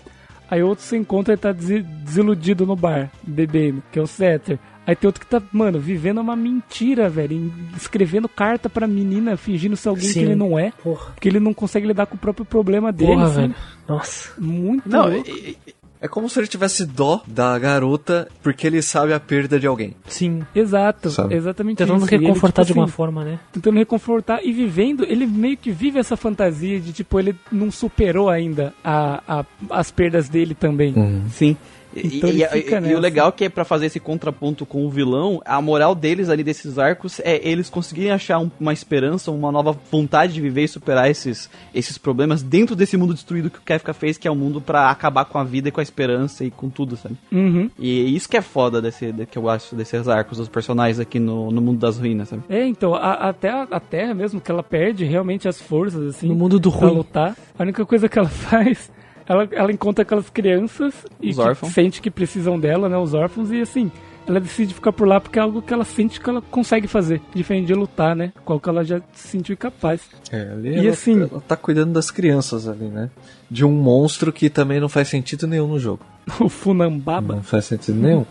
Aí 0.50 0.64
outro 0.64 0.84
se 0.84 0.98
encontra 0.98 1.36
e 1.36 1.38
tá 1.38 1.52
desi- 1.52 1.84
desiludido 1.84 2.66
no 2.66 2.76
bar, 2.76 3.12
bebendo, 3.22 3.84
que 3.92 4.00
é 4.00 4.02
o 4.02 4.08
Setter. 4.08 4.58
Aí 4.88 4.96
tem 4.96 5.08
outro 5.08 5.24
que 5.24 5.30
tá, 5.30 5.40
mano, 5.52 5.78
vivendo 5.80 6.20
uma 6.20 6.36
mentira, 6.36 7.10
velho, 7.10 7.54
escrevendo 7.76 8.28
carta 8.28 8.68
pra 8.70 8.88
menina, 8.88 9.38
fingindo 9.38 9.76
ser 9.76 9.90
alguém 9.90 10.08
Sim. 10.08 10.14
que 10.22 10.26
ele 10.26 10.36
não 10.36 10.58
é, 10.58 10.72
Porra. 10.82 11.12
porque 11.14 11.28
ele 11.30 11.40
não 11.42 11.54
consegue 11.54 11.86
lidar 11.86 12.08
com 12.08 12.16
o 12.16 12.18
próprio 12.18 12.46
problema 12.46 12.92
dele, 12.92 13.12
Porra, 13.12 13.28
sabe? 13.28 13.42
velho. 13.42 13.56
Nossa. 13.88 14.30
Muito 14.42 14.90
Não, 14.90 15.10
louco. 15.10 15.30
e- 15.30 15.58
É 16.00 16.08
como 16.08 16.30
se 16.30 16.40
ele 16.40 16.48
tivesse 16.48 16.86
dó 16.86 17.22
da 17.26 17.58
garota 17.58 18.28
porque 18.44 18.68
ele 18.68 18.82
sabe 18.82 19.14
a 19.14 19.20
perda 19.20 19.60
de 19.60 19.66
alguém. 19.66 19.96
Sim. 20.08 20.44
Exato, 20.54 21.10
Sabe? 21.10 21.34
exatamente 21.36 21.78
Tentando 21.78 22.06
isso. 22.06 22.14
E 22.14 22.16
ele, 22.16 22.26
reconfortar 22.28 22.66
tipo 22.66 22.74
de 22.74 22.80
uma 22.80 22.86
assim, 22.86 22.94
forma, 22.94 23.24
né? 23.26 23.40
Tentando 23.52 23.78
reconfortar 23.78 24.40
e 24.44 24.54
vivendo, 24.54 25.04
ele 25.04 25.26
meio 25.26 25.58
que 25.58 25.72
vive 25.72 25.98
essa 26.00 26.16
fantasia 26.16 26.80
de, 26.80 26.94
tipo, 26.94 27.20
ele 27.20 27.36
não 27.52 27.72
superou 27.72 28.30
ainda 28.30 28.74
a, 28.84 29.40
a- 29.40 29.46
as 29.72 29.90
perdas 29.92 30.30
dele 30.30 30.54
também. 30.54 30.94
Sim. 31.32 31.58
E, 32.04 32.18
Então 32.18 32.30
e- 32.30 32.44
ele 32.44 32.88
e- 32.88 32.92
e 32.92 32.96
o 32.96 33.00
legal 33.00 33.30
é 33.30 33.32
que 33.32 33.50
pra 33.50 33.64
fazer 33.66 33.88
esse 33.88 34.00
contraponto 34.00 34.66
com 34.66 34.86
o 34.86 34.90
vilão, 34.90 35.42
a 35.46 35.62
moral 35.62 35.96
deles 35.96 36.30
ali 36.30 36.44
desses 36.44 36.78
arcos 36.78 37.20
é 37.24 37.40
eles 37.48 37.70
conseguirem 37.70 38.12
achar 38.12 38.40
um- 38.40 38.52
uma 38.60 38.74
esperança, 38.74 39.32
uma 39.32 39.52
nova 39.52 39.76
vontade 39.92 40.34
de 40.34 40.42
viver 40.42 40.64
e 40.64 40.68
superar 40.68 41.10
esses, 41.10 41.50
esses 41.74 41.98
problemas 41.98 42.42
dentro 42.44 42.76
desse 42.76 42.98
mundo 42.98 43.14
destruído 43.14 43.50
que 43.50 43.60
o 43.60 43.62
Kefka 43.62 43.94
fez, 43.94 44.18
que 44.18 44.28
é 44.28 44.32
um 44.32 44.36
mundo 44.36 44.62
pra 44.62 44.90
acabar 44.90 45.26
com 45.26 45.38
a 45.38 45.44
vida 45.44 45.70
e 45.70 45.72
com 45.72 45.80
a 45.80 45.84
esperança 45.84 46.44
e 46.44 46.52
com 46.52 46.70
tudo, 46.70 46.96
sabe? 46.98 47.16
Uhum. 47.32 47.70
E 47.80 48.16
isso 48.16 48.28
que 48.30 48.38
é 48.38 48.42
foda 48.42 48.82
desse, 48.82 49.12
de- 49.12 49.26
que 49.26 49.38
eu 49.38 49.50
acho 49.50 49.76
desses 49.76 50.08
arcos 50.08 50.38
dos 50.38 50.48
personagens 50.50 51.00
aqui 51.00 51.20
no, 51.20 51.52
no 51.52 51.62
mundo 51.62 51.80
das 51.80 51.98
ruínas, 51.98 52.30
sabe? 52.30 52.44
É, 52.50 52.66
então, 52.66 52.94
a- 52.94 53.30
até 53.30 53.50
a, 53.50 53.64
a 53.64 53.80
Terra 53.80 54.14
mesmo, 54.14 54.40
que 54.42 54.52
ela 54.52 54.64
perde 54.64 55.04
realmente 55.06 55.48
as 55.48 55.60
forças, 55.62 56.16
assim, 56.16 56.28
No 56.28 56.36
mundo 56.36 56.60
do 56.60 56.72
pra 56.72 56.88
ruim. 56.88 56.98
lutar. 56.98 57.36
A 57.58 57.64
única 57.64 57.86
coisa 57.86 58.08
que 58.10 58.18
ela 58.20 58.28
faz, 58.30 58.92
ela, 59.28 59.48
ela 59.52 59.72
encontra 59.72 60.04
aquelas 60.04 60.30
crianças 60.30 60.94
e 61.22 61.32
Os 61.32 61.38
que 61.60 61.70
sente 61.72 62.02
que 62.02 62.10
precisam 62.10 62.60
dela, 62.60 62.88
né, 62.90 62.98
os 62.98 63.14
órfãos, 63.14 63.52
e 63.52 63.62
assim, 63.62 63.92
ela 64.28 64.40
decide 64.40 64.74
ficar 64.74 64.92
por 64.92 65.08
lá 65.08 65.20
porque 65.22 65.40
é 65.40 65.42
algo 65.42 65.62
que 65.62 65.74
ela 65.74 65.84
sente 65.86 66.20
que 66.20 66.30
ela 66.30 66.42
consegue 66.42 66.88
fazer, 66.88 67.22
diferente 67.34 67.68
de 67.68 67.74
lutar, 67.74 68.16
né? 68.16 68.34
Qual 68.44 68.60
que 68.60 68.68
ela 68.68 68.84
já 68.84 69.00
se 69.14 69.28
sentiu 69.30 69.54
incapaz. 69.54 70.02
É, 70.32 70.42
ali 70.52 70.70
E 70.70 70.78
ela, 70.80 70.90
assim- 70.90 71.22
ela 71.22 71.42
tá 71.48 71.56
cuidando 71.56 71.94
das 71.94 72.12
crianças 72.12 72.68
ali, 72.68 72.86
né? 72.88 73.10
De 73.50 73.64
um 73.66 73.72
monstro 73.72 74.34
que 74.34 74.50
também 74.50 74.80
não 74.80 74.90
faz 74.90 75.08
sentido 75.08 75.48
nenhum 75.48 75.68
no 75.68 75.80
jogo. 75.80 76.06
O 76.42 76.50
Funambaba. 76.50 77.36
Não 77.36 77.44
faz 77.44 77.66
sentido 77.66 77.98
nenhum. 78.00 78.26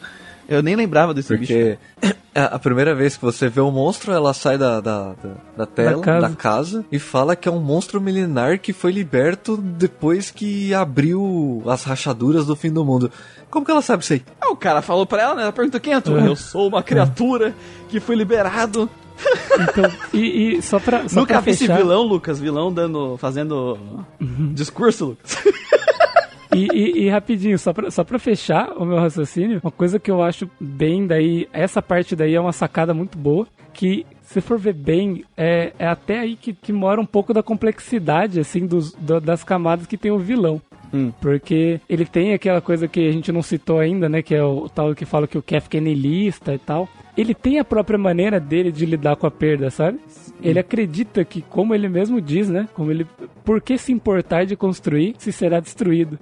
Eu 0.48 0.62
nem 0.62 0.76
lembrava 0.76 1.12
desse 1.12 1.36
bicho. 1.36 1.52
Porque 1.52 1.78
a 2.34 2.56
a 2.56 2.58
primeira 2.58 2.94
vez 2.94 3.16
que 3.16 3.22
você 3.24 3.48
vê 3.48 3.60
o 3.60 3.70
monstro, 3.70 4.12
ela 4.12 4.32
sai 4.34 4.56
da, 4.58 4.80
da, 4.80 5.14
da, 5.14 5.30
da 5.56 5.66
tela, 5.66 6.00
Da 6.02 6.20
da 6.20 6.28
casa. 6.28 6.36
casa. 6.36 6.84
e 6.92 6.98
fala 6.98 7.34
que 7.34 7.48
é 7.48 7.52
um 7.52 7.60
monstro 7.60 8.00
milenar 8.00 8.60
que 8.60 8.72
foi 8.72 8.92
liberto 8.92 9.56
depois 9.56 10.30
que 10.30 10.72
abriu 10.74 11.62
as 11.66 11.82
rachaduras 11.84 12.46
do 12.46 12.54
fim 12.54 12.70
do 12.70 12.84
mundo. 12.84 13.10
Como 13.50 13.64
que 13.64 13.70
ela 13.72 13.80
sabe 13.82 14.02
isso 14.02 14.12
aí? 14.12 14.22
Ah, 14.40 14.50
o 14.50 14.56
cara 14.56 14.82
falou 14.82 15.06
pra 15.06 15.22
ela, 15.22 15.34
né? 15.34 15.42
Ela 15.42 15.52
perguntou 15.52 15.80
quem 15.80 15.94
é 15.94 16.00
tu? 16.00 16.12
Eu 16.12 16.36
sou 16.36 16.68
uma 16.68 16.82
criatura 16.82 17.54
que 17.88 17.98
foi 18.00 18.14
liberado. 18.16 18.88
Então, 19.58 19.90
e, 20.12 20.56
e 20.58 20.62
só 20.62 20.78
pra, 20.78 21.08
só 21.08 21.20
Nunca 21.20 21.34
pra 21.34 21.40
vi 21.40 21.50
esse 21.52 21.60
fechar, 21.60 21.78
vilão, 21.78 22.02
Lucas. 22.02 22.38
Vilão 22.38 22.70
dando. 22.70 23.16
fazendo. 23.16 23.78
discurso, 24.52 25.06
Lucas. 25.06 25.38
E, 26.54 26.68
e- 26.72 26.98
e 27.04 27.08
rapidinho, 27.08 27.58
só 27.58 27.72
pra, 27.72 27.90
só 27.90 28.04
pra 28.04 28.18
fechar 28.18 28.70
o 28.76 28.84
meu 28.84 28.98
raciocínio, 28.98 29.60
uma 29.62 29.70
coisa 29.72 29.98
que 29.98 30.10
eu 30.10 30.22
acho 30.22 30.48
bem 30.60 31.06
daí, 31.06 31.48
essa 31.52 31.82
parte 31.82 32.14
daí 32.14 32.34
é 32.34 32.40
uma 32.40 32.52
sacada 32.52 32.94
muito 32.94 33.18
boa, 33.18 33.46
que 33.72 34.06
se 34.22 34.40
for 34.40 34.58
ver 34.58 34.72
bem, 34.74 35.24
é, 35.36 35.72
é 35.78 35.86
até 35.86 36.20
aí 36.20 36.36
que, 36.36 36.52
que 36.52 36.72
mora 36.72 37.00
um 37.00 37.06
pouco 37.06 37.32
da 37.34 37.42
complexidade, 37.42 38.40
assim, 38.40 38.66
dos, 38.66 38.92
do- 38.92 39.20
das 39.20 39.42
camadas 39.44 39.86
que 39.86 39.96
tem 39.96 40.10
o 40.10 40.18
vilão. 40.18 40.60
Hum. 40.94 41.12
Porque 41.20 41.80
ele 41.88 42.04
tem 42.04 42.32
aquela 42.32 42.60
coisa 42.60 42.86
que 42.86 43.08
a 43.08 43.12
gente 43.12 43.32
não 43.32 43.42
citou 43.42 43.78
ainda, 43.80 44.08
né? 44.08 44.22
Que 44.22 44.34
é 44.36 44.42
o, 44.42 44.68
tal 44.68 44.94
que 44.94 45.04
fala 45.04 45.26
que 45.26 45.36
o 45.36 45.42
Kefka 45.42 45.76
é 45.76 45.80
niilista 45.80 46.54
e 46.54 46.58
tal. 46.58 46.88
Ele 47.16 47.34
tem 47.34 47.58
a 47.58 47.64
própria 47.64 47.98
maneira 47.98 48.38
dele 48.38 48.70
de 48.70 48.86
lidar 48.86 49.16
com 49.16 49.26
a 49.26 49.30
perda, 49.30 49.68
sabe? 49.68 49.98
Ele 50.42 50.58
acredita 50.58 51.24
que, 51.24 51.42
como 51.42 51.74
ele 51.74 51.88
mesmo 51.88 52.20
diz, 52.20 52.48
né? 52.48 52.68
Como 52.74 52.90
ele, 52.90 53.06
por 53.44 53.60
que 53.60 53.78
se 53.78 53.92
importar 53.92 54.44
de 54.44 54.56
construir 54.56 55.14
se 55.18 55.32
será 55.32 55.60
destruído? 55.60 56.18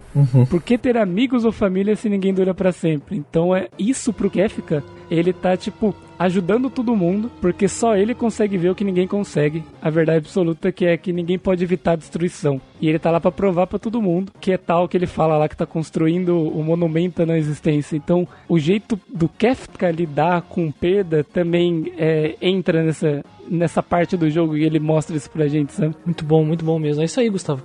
Por 0.48 0.62
que 0.62 0.78
ter 0.78 0.96
amigos 0.96 1.44
ou 1.44 1.52
família 1.52 1.96
se 1.96 2.08
ninguém 2.08 2.32
dura 2.32 2.54
pra 2.54 2.72
sempre? 2.72 3.16
Então 3.16 3.54
é 3.54 3.68
isso 3.78 4.12
pro 4.12 4.30
Kefka. 4.30 4.82
Ele 5.10 5.32
tá 5.32 5.56
tipo 5.56 5.94
ajudando 6.18 6.70
todo 6.70 6.96
mundo, 6.96 7.30
porque 7.40 7.68
só 7.68 7.96
ele 7.96 8.14
consegue 8.14 8.56
ver 8.56 8.70
o 8.70 8.74
que 8.74 8.84
ninguém 8.84 9.06
consegue. 9.06 9.64
A 9.80 9.90
verdade 9.90 10.18
absoluta 10.18 10.72
que 10.72 10.84
é 10.84 10.96
que 10.96 11.12
ninguém 11.12 11.38
pode 11.38 11.62
evitar 11.62 11.92
a 11.92 11.96
destruição. 11.96 12.60
E 12.80 12.88
ele 12.88 12.98
tá 12.98 13.10
lá 13.10 13.20
pra 13.20 13.32
provar 13.32 13.66
pra 13.66 13.78
todo 13.78 14.02
mundo 14.02 14.32
que 14.40 14.52
é 14.52 14.58
tal 14.58 14.88
que 14.88 14.96
ele 14.96 15.06
fala 15.06 15.36
lá 15.36 15.48
que 15.48 15.56
tá 15.56 15.66
construindo 15.66 16.36
o 16.36 16.62
monumento 16.62 17.22
à 17.22 17.26
não 17.26 17.36
existência. 17.36 17.96
Então, 17.96 18.26
o 18.48 18.58
jeito 18.58 18.98
do 19.08 19.28
Kefka 19.28 19.90
lidar 19.90 20.42
com 20.42 20.70
perda 20.70 21.24
também 21.24 21.92
é, 21.96 22.36
entra 22.40 22.82
nessa 22.82 23.24
nessa 23.48 23.82
parte 23.82 24.16
do 24.16 24.30
jogo 24.30 24.56
e 24.56 24.64
ele 24.64 24.80
mostra 24.80 25.16
isso 25.16 25.30
pra 25.30 25.46
gente, 25.46 25.72
sabe? 25.72 25.94
Muito 26.04 26.24
bom, 26.24 26.44
muito 26.44 26.64
bom 26.64 26.78
mesmo. 26.78 27.02
É 27.02 27.04
isso 27.04 27.20
aí, 27.20 27.28
Gustavo. 27.28 27.62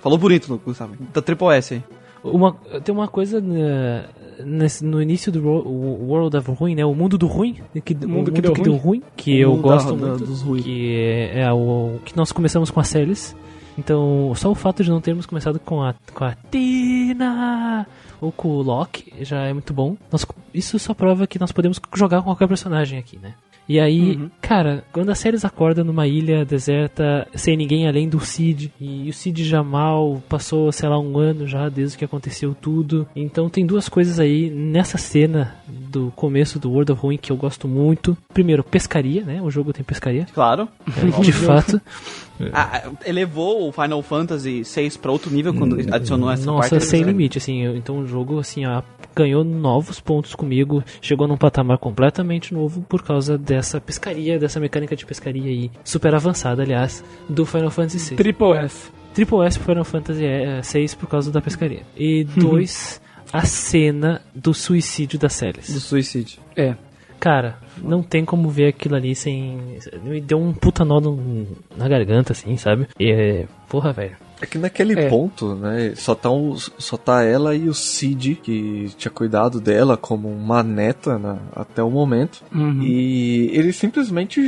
Falou 0.00 0.18
bonito, 0.18 0.60
Gustavo. 0.64 0.94
Da 1.12 1.22
Triple 1.22 1.48
S 1.48 1.74
aí. 1.74 1.82
Uma, 2.24 2.52
tem 2.84 2.94
uma 2.94 3.08
coisa 3.08 3.40
né, 3.40 4.04
nesse- 4.44 4.84
no 4.84 5.00
início 5.02 5.30
do 5.32 5.46
o 5.48 6.06
World 6.08 6.36
of 6.36 6.50
Ruin, 6.52 6.74
né? 6.74 6.84
O 6.84 6.94
mundo 6.94 7.16
do 7.18 7.26
ruim, 7.26 7.56
que, 7.84 7.94
o 7.94 8.08
mundo 8.08 8.30
que, 8.32 8.40
deu, 8.40 8.52
ruim. 8.76 9.02
que 9.16 9.32
O 9.32 9.38
eu 9.38 9.50
mundo 9.50 9.62
gosto 9.62 9.94
da- 9.96 10.06
muito, 10.08 10.24
dos 10.26 10.42
ruim. 10.42 10.62
que 10.62 10.94
é, 10.96 11.40
é 11.40 11.52
o 11.52 11.98
que 12.04 12.16
nós 12.16 12.32
começamos 12.32 12.70
com 12.70 12.80
a 12.80 12.84
Celis. 12.84 13.34
Então, 13.78 14.32
só 14.36 14.50
o 14.50 14.54
fato 14.54 14.84
de 14.84 14.90
não 14.90 15.00
termos 15.00 15.24
começado 15.24 15.58
com 15.58 15.82
a 15.82 15.94
com 16.14 16.24
a 16.24 16.34
Tina 16.50 17.86
ou 18.20 18.30
com 18.30 18.48
o 18.48 18.62
Loki 18.62 19.12
já 19.22 19.42
é 19.44 19.52
muito 19.52 19.72
bom. 19.72 19.96
Nós- 20.10 20.26
isso 20.52 20.78
só 20.78 20.92
prova 20.94 21.26
que 21.26 21.38
nós 21.38 21.52
podemos 21.52 21.80
jogar 21.94 22.18
com 22.18 22.24
qualquer 22.24 22.48
personagem 22.48 22.98
aqui, 22.98 23.18
né? 23.22 23.34
E 23.68 23.78
aí, 23.78 24.18
cara, 24.40 24.84
quando 24.92 25.10
a 25.10 25.14
Ceres 25.14 25.44
acorda 25.44 25.84
numa 25.84 26.06
ilha 26.06 26.44
deserta, 26.44 27.26
sem 27.34 27.56
ninguém 27.56 27.86
além 27.88 28.08
do 28.08 28.20
Cid, 28.20 28.72
e 28.80 29.08
o 29.08 29.12
Cid 29.12 29.44
já 29.44 29.62
mal 29.62 30.22
passou, 30.28 30.70
sei 30.72 30.88
lá, 30.88 30.98
um 30.98 31.16
ano 31.18 31.46
já 31.46 31.68
desde 31.68 31.96
que 31.96 32.04
aconteceu 32.04 32.54
tudo. 32.60 33.06
Então 33.14 33.48
tem 33.48 33.64
duas 33.64 33.88
coisas 33.88 34.18
aí 34.18 34.50
nessa 34.50 34.98
cena 34.98 35.54
do 35.66 36.12
começo 36.16 36.58
do 36.58 36.70
World 36.70 36.92
of 36.92 37.00
Ruin 37.00 37.16
que 37.16 37.30
eu 37.30 37.36
gosto 37.36 37.68
muito. 37.68 38.16
Primeiro, 38.34 38.64
pescaria, 38.64 39.22
né? 39.22 39.40
O 39.40 39.50
jogo 39.50 39.72
tem 39.72 39.84
pescaria. 39.84 40.26
Claro. 40.34 40.68
De 41.20 41.32
fato. 41.32 41.80
Ah, 42.52 42.90
elevou 43.04 43.68
o 43.68 43.72
Final 43.72 44.02
Fantasy 44.02 44.62
VI 44.62 44.98
pra 45.00 45.12
outro 45.12 45.30
nível 45.30 45.54
quando 45.54 45.76
adicionou 45.94 46.28
essa 46.28 46.46
Nossa, 46.46 46.70
parte. 46.70 46.84
sem 46.86 47.02
né? 47.02 47.08
limite, 47.12 47.38
assim. 47.38 47.64
Então 47.76 47.98
o 47.98 48.06
jogo, 48.06 48.40
assim, 48.40 48.66
ó, 48.66 48.82
ganhou 49.14 49.44
novos 49.44 50.00
pontos 50.00 50.34
comigo. 50.34 50.82
Chegou 51.00 51.26
num 51.28 51.36
patamar 51.36 51.78
completamente 51.78 52.52
novo 52.54 52.82
por 52.82 53.02
causa 53.02 53.36
dessa 53.38 53.80
pescaria, 53.80 54.38
dessa 54.38 54.58
mecânica 54.60 54.94
de 54.96 55.04
pescaria 55.06 55.50
aí. 55.50 55.70
Super 55.84 56.14
avançada, 56.14 56.62
aliás, 56.62 57.04
do 57.28 57.44
Final 57.46 57.70
Fantasy 57.70 58.10
VI. 58.10 58.16
Triple 58.16 58.52
S. 58.58 58.90
Triple 59.14 59.44
S 59.46 59.58
pro 59.58 59.66
Final 59.68 59.84
Fantasy 59.84 60.24
eh, 60.24 60.62
6 60.62 60.94
por 60.94 61.08
causa 61.08 61.30
da 61.30 61.40
pescaria. 61.40 61.82
E 61.96 62.24
dois, 62.24 63.00
a 63.32 63.44
cena 63.44 64.22
do 64.34 64.54
suicídio 64.54 65.18
da 65.18 65.28
Do 65.28 65.32
Celes. 65.32 65.66
suicídio. 65.66 66.40
É. 66.56 66.74
Cara, 67.20 67.56
não 67.80 68.02
tem 68.02 68.24
como 68.24 68.48
ver 68.48 68.68
aquilo 68.68 68.96
ali 68.96 69.14
sem. 69.14 69.78
Me 70.02 70.20
deu 70.20 70.40
um 70.40 70.52
puta 70.52 70.84
nó 70.84 70.98
no- 71.00 71.46
na 71.76 71.86
garganta, 71.88 72.32
assim, 72.32 72.56
sabe? 72.56 72.88
E 72.98 73.12
é. 73.12 73.46
Porra, 73.68 73.92
velho. 73.92 74.16
É 74.42 74.46
que 74.46 74.58
naquele 74.58 74.98
É. 74.98 75.08
ponto, 75.08 75.54
né, 75.54 75.92
só 75.96 76.16
tá, 76.16 76.28
o- 76.28 76.56
só 76.58 76.96
tá 76.96 77.22
ela 77.22 77.54
e 77.54 77.68
o 77.68 77.74
Cid, 77.74 78.40
que 78.42 78.90
tinha 78.98 79.10
cuidado 79.10 79.60
dela 79.60 79.96
como 79.96 80.28
uma 80.28 80.64
neta 80.64 81.16
na- 81.16 81.38
até 81.54 81.80
o 81.80 81.88
momento. 81.88 82.42
Uhum. 82.52 82.82
E 82.82 83.50
ele 83.52 83.72
simplesmente 83.72 84.42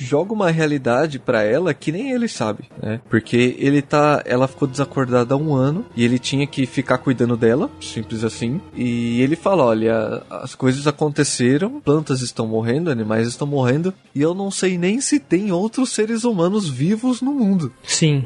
joga 0.00 0.32
uma 0.32 0.50
realidade 0.50 1.20
pra 1.20 1.42
ela 1.44 1.72
que 1.72 1.92
nem 1.92 2.10
ele 2.10 2.26
sabe, 2.26 2.64
né? 2.82 3.00
Porque 3.08 3.54
ele 3.60 3.80
tá, 3.80 4.22
ela 4.26 4.48
ficou 4.48 4.66
desacordada 4.66 5.34
há 5.34 5.36
um 5.38 5.54
ano 5.54 5.84
e 5.94 6.04
ele 6.04 6.18
tinha 6.18 6.44
que 6.46 6.66
ficar 6.66 6.98
cuidando 6.98 7.36
dela, 7.36 7.70
simples 7.80 8.24
assim. 8.24 8.60
E 8.74 9.20
ele 9.22 9.36
fala, 9.36 9.64
olha, 9.64 10.20
as 10.30 10.56
coisas 10.56 10.86
aconteceram, 10.88 11.80
plantas 11.80 12.22
estão 12.22 12.46
morrendo, 12.46 12.90
animais 12.90 13.28
estão 13.28 13.46
morrendo 13.46 13.94
e 14.12 14.20
eu 14.20 14.34
não 14.34 14.50
sei 14.50 14.76
nem 14.76 15.00
se 15.00 15.20
tem 15.20 15.52
outros 15.52 15.90
seres 15.90 16.24
humanos 16.24 16.68
vivos 16.68 17.22
no 17.22 17.32
mundo 17.32 17.72
Sim. 17.84 18.24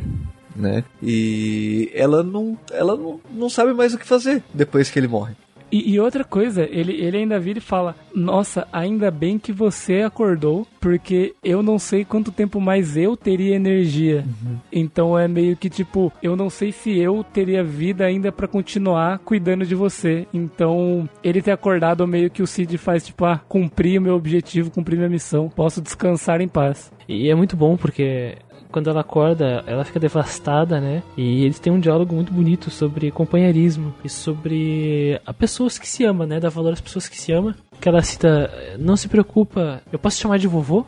Né? 0.55 0.84
E 1.02 1.90
ela 1.94 2.22
não, 2.22 2.58
ela 2.70 2.97
não, 2.97 3.20
não 3.31 3.50
sabe 3.50 3.72
mais 3.72 3.94
o 3.94 3.98
que 3.98 4.06
fazer 4.06 4.42
depois 4.55 4.90
que 4.90 4.98
ele 4.98 5.08
morre. 5.08 5.34
E, 5.72 5.94
e 5.94 5.98
outra 5.98 6.22
coisa, 6.22 6.68
ele, 6.70 6.92
ele 6.92 7.16
ainda 7.16 7.40
vira 7.40 7.58
e 7.58 7.62
fala: 7.62 7.97
Nossa, 8.14 8.68
ainda 8.70 9.10
bem 9.10 9.39
que 9.39 9.50
você 9.50 10.02
acordou, 10.02 10.66
porque 10.78 11.34
eu 11.42 11.62
não 11.62 11.78
sei 11.78 12.05
quanto 12.05 12.31
tempo 12.31 12.60
mais 12.60 12.94
eu 12.94 13.16
teria 13.16 13.56
energia. 13.56 14.22
Então 14.70 15.18
é 15.18 15.26
meio 15.26 15.56
que 15.56 15.70
tipo, 15.70 16.12
eu 16.22 16.36
não 16.36 16.50
sei 16.50 16.70
se 16.72 16.98
eu 16.98 17.24
teria 17.24 17.64
vida 17.64 18.05
ainda 18.05 18.31
pra 18.31 18.47
continuar 18.47 19.18
cuidando 19.20 19.64
de 19.64 19.74
você. 19.74 20.26
Então, 20.34 21.08
ele 21.24 21.40
ter 21.40 21.52
acordado 21.52 22.06
meio 22.06 22.31
que 22.31 22.42
o 22.42 22.47
Cid 22.47 22.76
faz 22.76 23.06
tipo, 23.06 23.24
ah, 23.24 23.40
cumpri 23.48 23.97
o 23.97 24.02
meu 24.02 24.14
objetivo, 24.14 24.70
cumpri 24.70 24.97
minha 24.97 25.08
missão, 25.08 25.48
posso 25.48 25.81
descansar 25.81 26.42
em 26.42 26.48
paz. 26.48 26.92
E 27.08 27.31
é 27.31 27.34
muito 27.34 27.56
bom 27.56 27.78
porque 27.78 28.36
quando 28.73 28.89
ela 28.89 29.02
acorda, 29.02 29.62
ela 29.67 29.84
fica 29.84 30.01
devastada, 30.01 30.81
né? 30.81 31.02
E 31.17 31.44
eles 31.44 31.59
têm 31.59 31.73
um 31.73 31.78
diálogo 31.78 32.15
muito 32.15 32.33
bonito 32.33 32.70
sobre 32.70 33.10
companheirismo 33.10 33.94
e 34.02 34.09
sobre 34.09 35.20
a 35.25 35.33
pessoas 35.33 35.78
que 35.78 35.89
se 35.89 36.05
ama, 36.05 36.26
né? 36.26 36.41
Dar 36.41 36.49
valor 36.49 36.73
às 36.73 36.81
pessoas 36.81 37.09
que 37.09 37.20
se 37.20 37.33
ama. 37.33 37.55
Que 37.81 37.89
ela 37.89 38.02
cita, 38.02 38.51
não 38.78 38.97
se 38.97 39.09
preocupa, 39.09 39.83
eu 39.92 39.99
posso 39.99 40.17
te 40.17 40.23
chamar 40.23 40.39
de 40.39 40.49
vovô? 40.49 40.84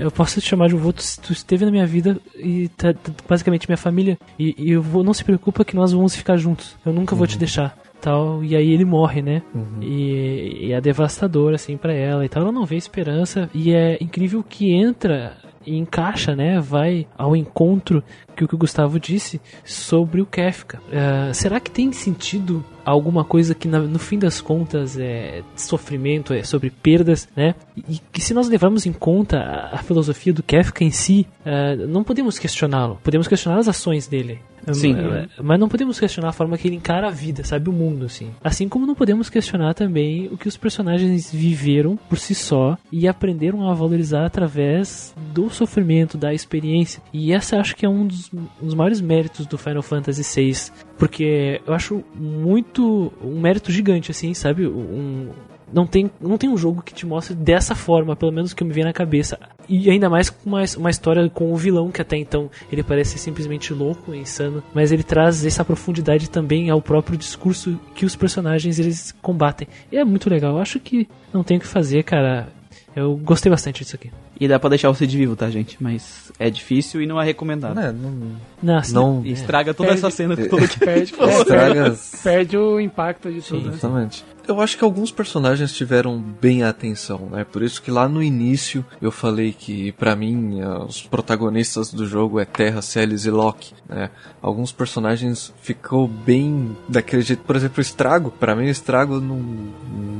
Eu 0.00 0.10
posso 0.10 0.40
te 0.40 0.48
chamar 0.48 0.68
de 0.68 0.74
vovô, 0.74 0.92
tu, 0.92 1.02
tu 1.22 1.32
esteve 1.32 1.64
na 1.64 1.70
minha 1.70 1.86
vida 1.86 2.18
e 2.36 2.68
tá, 2.68 2.92
tá 2.92 3.12
basicamente 3.28 3.68
minha 3.68 3.76
família. 3.76 4.18
E, 4.38 4.54
e 4.56 4.70
eu 4.70 4.82
vou, 4.82 5.02
não 5.02 5.12
se 5.12 5.24
preocupa 5.24 5.64
que 5.64 5.76
nós 5.76 5.92
vamos 5.92 6.14
ficar 6.14 6.36
juntos. 6.36 6.76
Eu 6.84 6.92
nunca 6.92 7.16
vou 7.16 7.26
te 7.26 7.38
deixar. 7.38 7.76
Tal, 8.00 8.44
e 8.44 8.54
aí 8.54 8.70
ele 8.70 8.84
morre, 8.84 9.22
né? 9.22 9.42
E, 9.80 10.66
e 10.66 10.72
é 10.72 10.80
devastador, 10.80 11.54
assim, 11.54 11.76
pra 11.76 11.94
ela 11.94 12.24
e 12.24 12.28
tal. 12.28 12.42
Ela 12.42 12.52
não 12.52 12.66
vê 12.66 12.76
esperança. 12.76 13.48
E 13.54 13.72
é 13.72 13.96
incrível 13.98 14.44
que 14.46 14.72
entra 14.72 15.36
e 15.66 15.76
encaixa, 15.76 16.34
né? 16.36 16.60
Vai 16.60 17.06
ao 17.16 17.34
encontro 17.36 18.02
que 18.36 18.44
o 18.44 18.48
que 18.48 18.54
o 18.54 18.58
Gustavo 18.58 18.98
disse 18.98 19.40
sobre 19.64 20.20
o 20.20 20.26
Kefka. 20.26 20.80
Ah, 20.92 21.32
será 21.32 21.60
que 21.60 21.70
tem 21.70 21.92
sentido 21.92 22.64
alguma 22.84 23.24
coisa 23.24 23.54
que 23.54 23.66
na- 23.68 23.78
no 23.80 23.98
fim 23.98 24.18
das 24.18 24.40
contas 24.40 24.98
é 24.98 25.42
sofrimento, 25.56 26.32
é 26.34 26.42
sobre 26.42 26.70
perdas, 26.70 27.28
né? 27.36 27.54
E 27.88 27.98
que 28.12 28.20
se 28.20 28.34
nós 28.34 28.48
levarmos 28.48 28.86
em 28.86 28.92
conta 28.92 29.38
a, 29.38 29.76
a 29.76 29.78
filosofia 29.78 30.32
do 30.32 30.42
Kefka 30.42 30.84
em 30.84 30.90
si, 30.90 31.26
ah, 31.44 31.74
não 31.88 32.04
podemos 32.04 32.38
questioná-lo. 32.38 32.98
Podemos 33.02 33.26
questionar 33.28 33.58
as 33.58 33.68
ações 33.68 34.06
dele. 34.06 34.40
Sim. 34.72 34.94
Ah, 34.94 35.26
mas 35.42 35.58
não 35.58 35.68
podemos 35.68 35.98
questionar 35.98 36.28
a 36.28 36.32
forma 36.32 36.56
que 36.56 36.68
ele 36.68 36.76
encara 36.76 37.08
a 37.08 37.10
vida, 37.10 37.44
sabe? 37.44 37.68
O 37.68 37.72
mundo, 37.72 38.06
assim. 38.06 38.30
Assim 38.42 38.68
como 38.68 38.86
não 38.86 38.94
podemos 38.94 39.28
questionar 39.28 39.74
também 39.74 40.28
o 40.28 40.36
que 40.36 40.48
os 40.48 40.56
personagens 40.56 41.32
viveram 41.32 41.96
por 41.96 42.18
si 42.18 42.34
só 42.34 42.76
e 42.90 43.06
aprenderam 43.06 43.68
a 43.68 43.74
valorizar 43.74 44.24
através 44.24 45.14
do 45.32 45.50
sofrimento, 45.50 46.16
da 46.16 46.32
experiência. 46.32 47.02
E 47.12 47.32
essa 47.32 47.58
acho 47.58 47.76
que 47.76 47.84
é 47.84 47.88
um 47.88 48.06
dos, 48.06 48.32
um 48.32 48.66
dos 48.66 48.74
maiores 48.74 49.00
méritos 49.00 49.46
do 49.46 49.58
Final 49.58 49.82
Fantasy 49.82 50.22
VI. 50.22 50.54
Porque 50.98 51.60
eu 51.66 51.74
acho 51.74 52.04
muito. 52.14 53.12
um 53.22 53.40
mérito 53.40 53.72
gigante, 53.72 54.10
assim, 54.10 54.32
sabe? 54.32 54.66
Um, 54.66 55.30
não 55.72 55.86
tem, 55.86 56.10
não 56.20 56.38
tem 56.38 56.48
um 56.48 56.56
jogo 56.56 56.82
que 56.82 56.94
te 56.94 57.04
mostre 57.04 57.34
dessa 57.34 57.74
forma, 57.74 58.14
pelo 58.14 58.30
menos 58.30 58.54
que 58.54 58.62
eu 58.62 58.66
me 58.66 58.72
vem 58.72 58.84
na 58.84 58.92
cabeça. 58.92 59.38
E 59.68 59.90
ainda 59.90 60.10
mais 60.10 60.30
com 60.30 60.36
uma, 60.50 60.62
uma 60.76 60.90
história 60.90 61.28
com 61.30 61.52
o 61.52 61.56
vilão, 61.56 61.90
que 61.90 62.00
até 62.02 62.16
então 62.16 62.50
ele 62.70 62.82
parece 62.82 63.18
simplesmente 63.18 63.72
louco, 63.72 64.14
insano, 64.14 64.62
mas 64.74 64.92
ele 64.92 65.02
traz 65.02 65.44
essa 65.44 65.64
profundidade 65.64 66.28
também 66.28 66.68
ao 66.70 66.82
próprio 66.82 67.16
discurso 67.16 67.78
que 67.94 68.04
os 68.04 68.14
personagens 68.16 68.78
eles 68.78 69.12
combatem. 69.22 69.66
E 69.90 69.96
é 69.96 70.04
muito 70.04 70.28
legal. 70.28 70.52
Eu 70.56 70.58
acho 70.62 70.78
que 70.80 71.08
não 71.32 71.42
tem 71.42 71.56
o 71.56 71.60
que 71.60 71.66
fazer, 71.66 72.02
cara. 72.04 72.48
Eu 72.96 73.16
gostei 73.16 73.50
bastante 73.50 73.82
disso 73.82 73.96
aqui. 73.96 74.10
E 74.38 74.46
dá 74.46 74.58
pra 74.58 74.68
deixar 74.68 74.88
o 74.90 74.94
Cid 74.94 75.16
vivo, 75.16 75.34
tá, 75.34 75.48
gente? 75.50 75.76
Mas 75.80 76.30
é 76.38 76.48
difícil 76.50 77.00
e 77.02 77.06
não 77.06 77.20
é 77.20 77.24
recomendado. 77.24 77.74
Né, 77.74 77.92
não, 77.92 78.82
não 78.92 79.22
E 79.24 79.32
estraga 79.32 79.72
toda 79.74 79.88
Perde- 79.88 80.00
essa 80.06 80.10
cena 80.14 80.34
que 80.36 80.48
todo 80.48 80.60
mundo 80.60 80.78
Perde, 80.78 81.12
estraga. 81.18 81.96
perde 82.22 82.56
o 82.56 82.78
impacto 82.80 83.32
de 83.32 83.40
tudo. 83.42 83.62
né? 83.68 83.72
Exatamente. 83.74 84.24
Eu 84.46 84.60
acho 84.60 84.76
que 84.76 84.84
alguns 84.84 85.10
personagens 85.10 85.72
tiveram 85.72 86.18
bem 86.18 86.62
a 86.62 86.68
atenção, 86.68 87.28
né? 87.30 87.44
Por 87.44 87.62
isso 87.62 87.80
que 87.80 87.90
lá 87.90 88.08
no 88.08 88.22
início 88.22 88.84
eu 89.00 89.10
falei 89.10 89.52
que, 89.58 89.92
pra 89.92 90.14
mim, 90.14 90.60
os 90.86 91.02
protagonistas 91.02 91.92
do 91.92 92.06
jogo 92.06 92.38
é 92.38 92.44
Terra, 92.44 92.82
Celis 92.82 93.24
e 93.24 93.30
Loki, 93.30 93.72
né? 93.88 94.10
Alguns 94.42 94.70
personagens 94.72 95.52
ficou 95.62 96.06
bem 96.06 96.76
daquele 96.88 97.22
jeito. 97.22 97.42
Por 97.44 97.56
exemplo, 97.56 97.78
o 97.78 97.80
Estrago. 97.80 98.30
Pra 98.30 98.54
mim, 98.54 98.66
o 98.66 98.70
Estrago 98.70 99.20
não... 99.20 99.40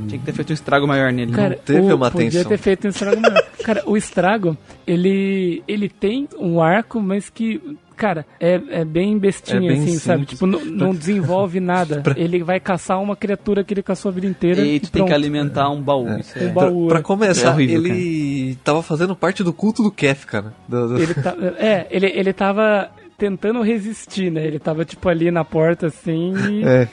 Tinha 0.07 0.19
que 0.19 0.25
ter 0.25 0.33
feito 0.33 0.49
um 0.51 0.53
estrago 0.53 0.87
maior 0.87 1.11
nele. 1.11 1.31
Cara, 1.31 1.55
teve 1.65 1.91
o- 1.91 1.95
uma 1.95 2.11
podia 2.11 2.27
atenção. 2.29 2.49
ter 2.49 2.57
feito 2.57 2.85
um 2.85 2.89
estrago 2.89 3.21
maior. 3.21 3.43
Cara, 3.63 3.83
o 3.87 3.97
estrago, 3.97 4.55
ele, 4.85 5.63
ele 5.67 5.89
tem 5.89 6.27
um 6.39 6.61
arco, 6.61 7.01
mas 7.01 7.29
que, 7.29 7.59
cara, 7.95 8.25
é, 8.39 8.61
é 8.69 8.85
bem 8.85 9.17
bestinha, 9.17 9.57
É 9.71 9.73
bem 9.73 9.83
assim, 9.83 9.97
sabe? 9.97 10.19
simples. 10.21 10.29
Tipo, 10.39 10.45
não, 10.47 10.65
não 10.65 10.93
desenvolve 10.93 11.59
nada. 11.59 12.03
Ele 12.15 12.43
vai 12.43 12.59
caçar 12.59 13.01
uma 13.01 13.15
criatura 13.15 13.63
que 13.63 13.73
ele 13.73 13.81
caçou 13.83 14.09
a 14.09 14.13
vida 14.13 14.27
inteira 14.27 14.61
E 14.61 14.75
e, 14.75 14.79
tu 14.79 14.91
tem 14.91 14.99
pronto. 15.01 15.07
que 15.07 15.13
alimentar 15.13 15.69
um 15.69 15.81
baú. 15.81 16.17
Isso 16.19 16.37
Um 16.37 16.47
é. 16.49 16.51
baú. 16.51 16.87
Pra 16.87 16.99
é. 16.99 17.01
começar, 17.01 17.47
É 17.47 17.51
horrível, 17.51 17.85
ele 17.85 18.55
tava 18.63 18.83
fazendo 18.83 19.15
parte 19.15 19.43
do 19.43 19.53
culto 19.53 19.81
do 19.81 19.91
Kefka, 19.91 20.41
né? 20.41 20.51
Do- 20.67 20.87
do- 20.89 20.97
Ele 21.01 21.13
tá, 21.13 21.35
é, 21.57 21.87
ele, 21.89 22.07
ele 22.07 22.33
tava 22.33 22.89
tentando 23.17 23.61
resistir, 23.61 24.29
né? 24.31 24.45
Ele 24.45 24.59
tava, 24.59 24.83
tipo, 24.83 25.07
ali 25.07 25.31
na 25.31 25.43
porta, 25.45 25.87
assim, 25.87 26.33
e, 26.49 26.63
É. 26.67 26.87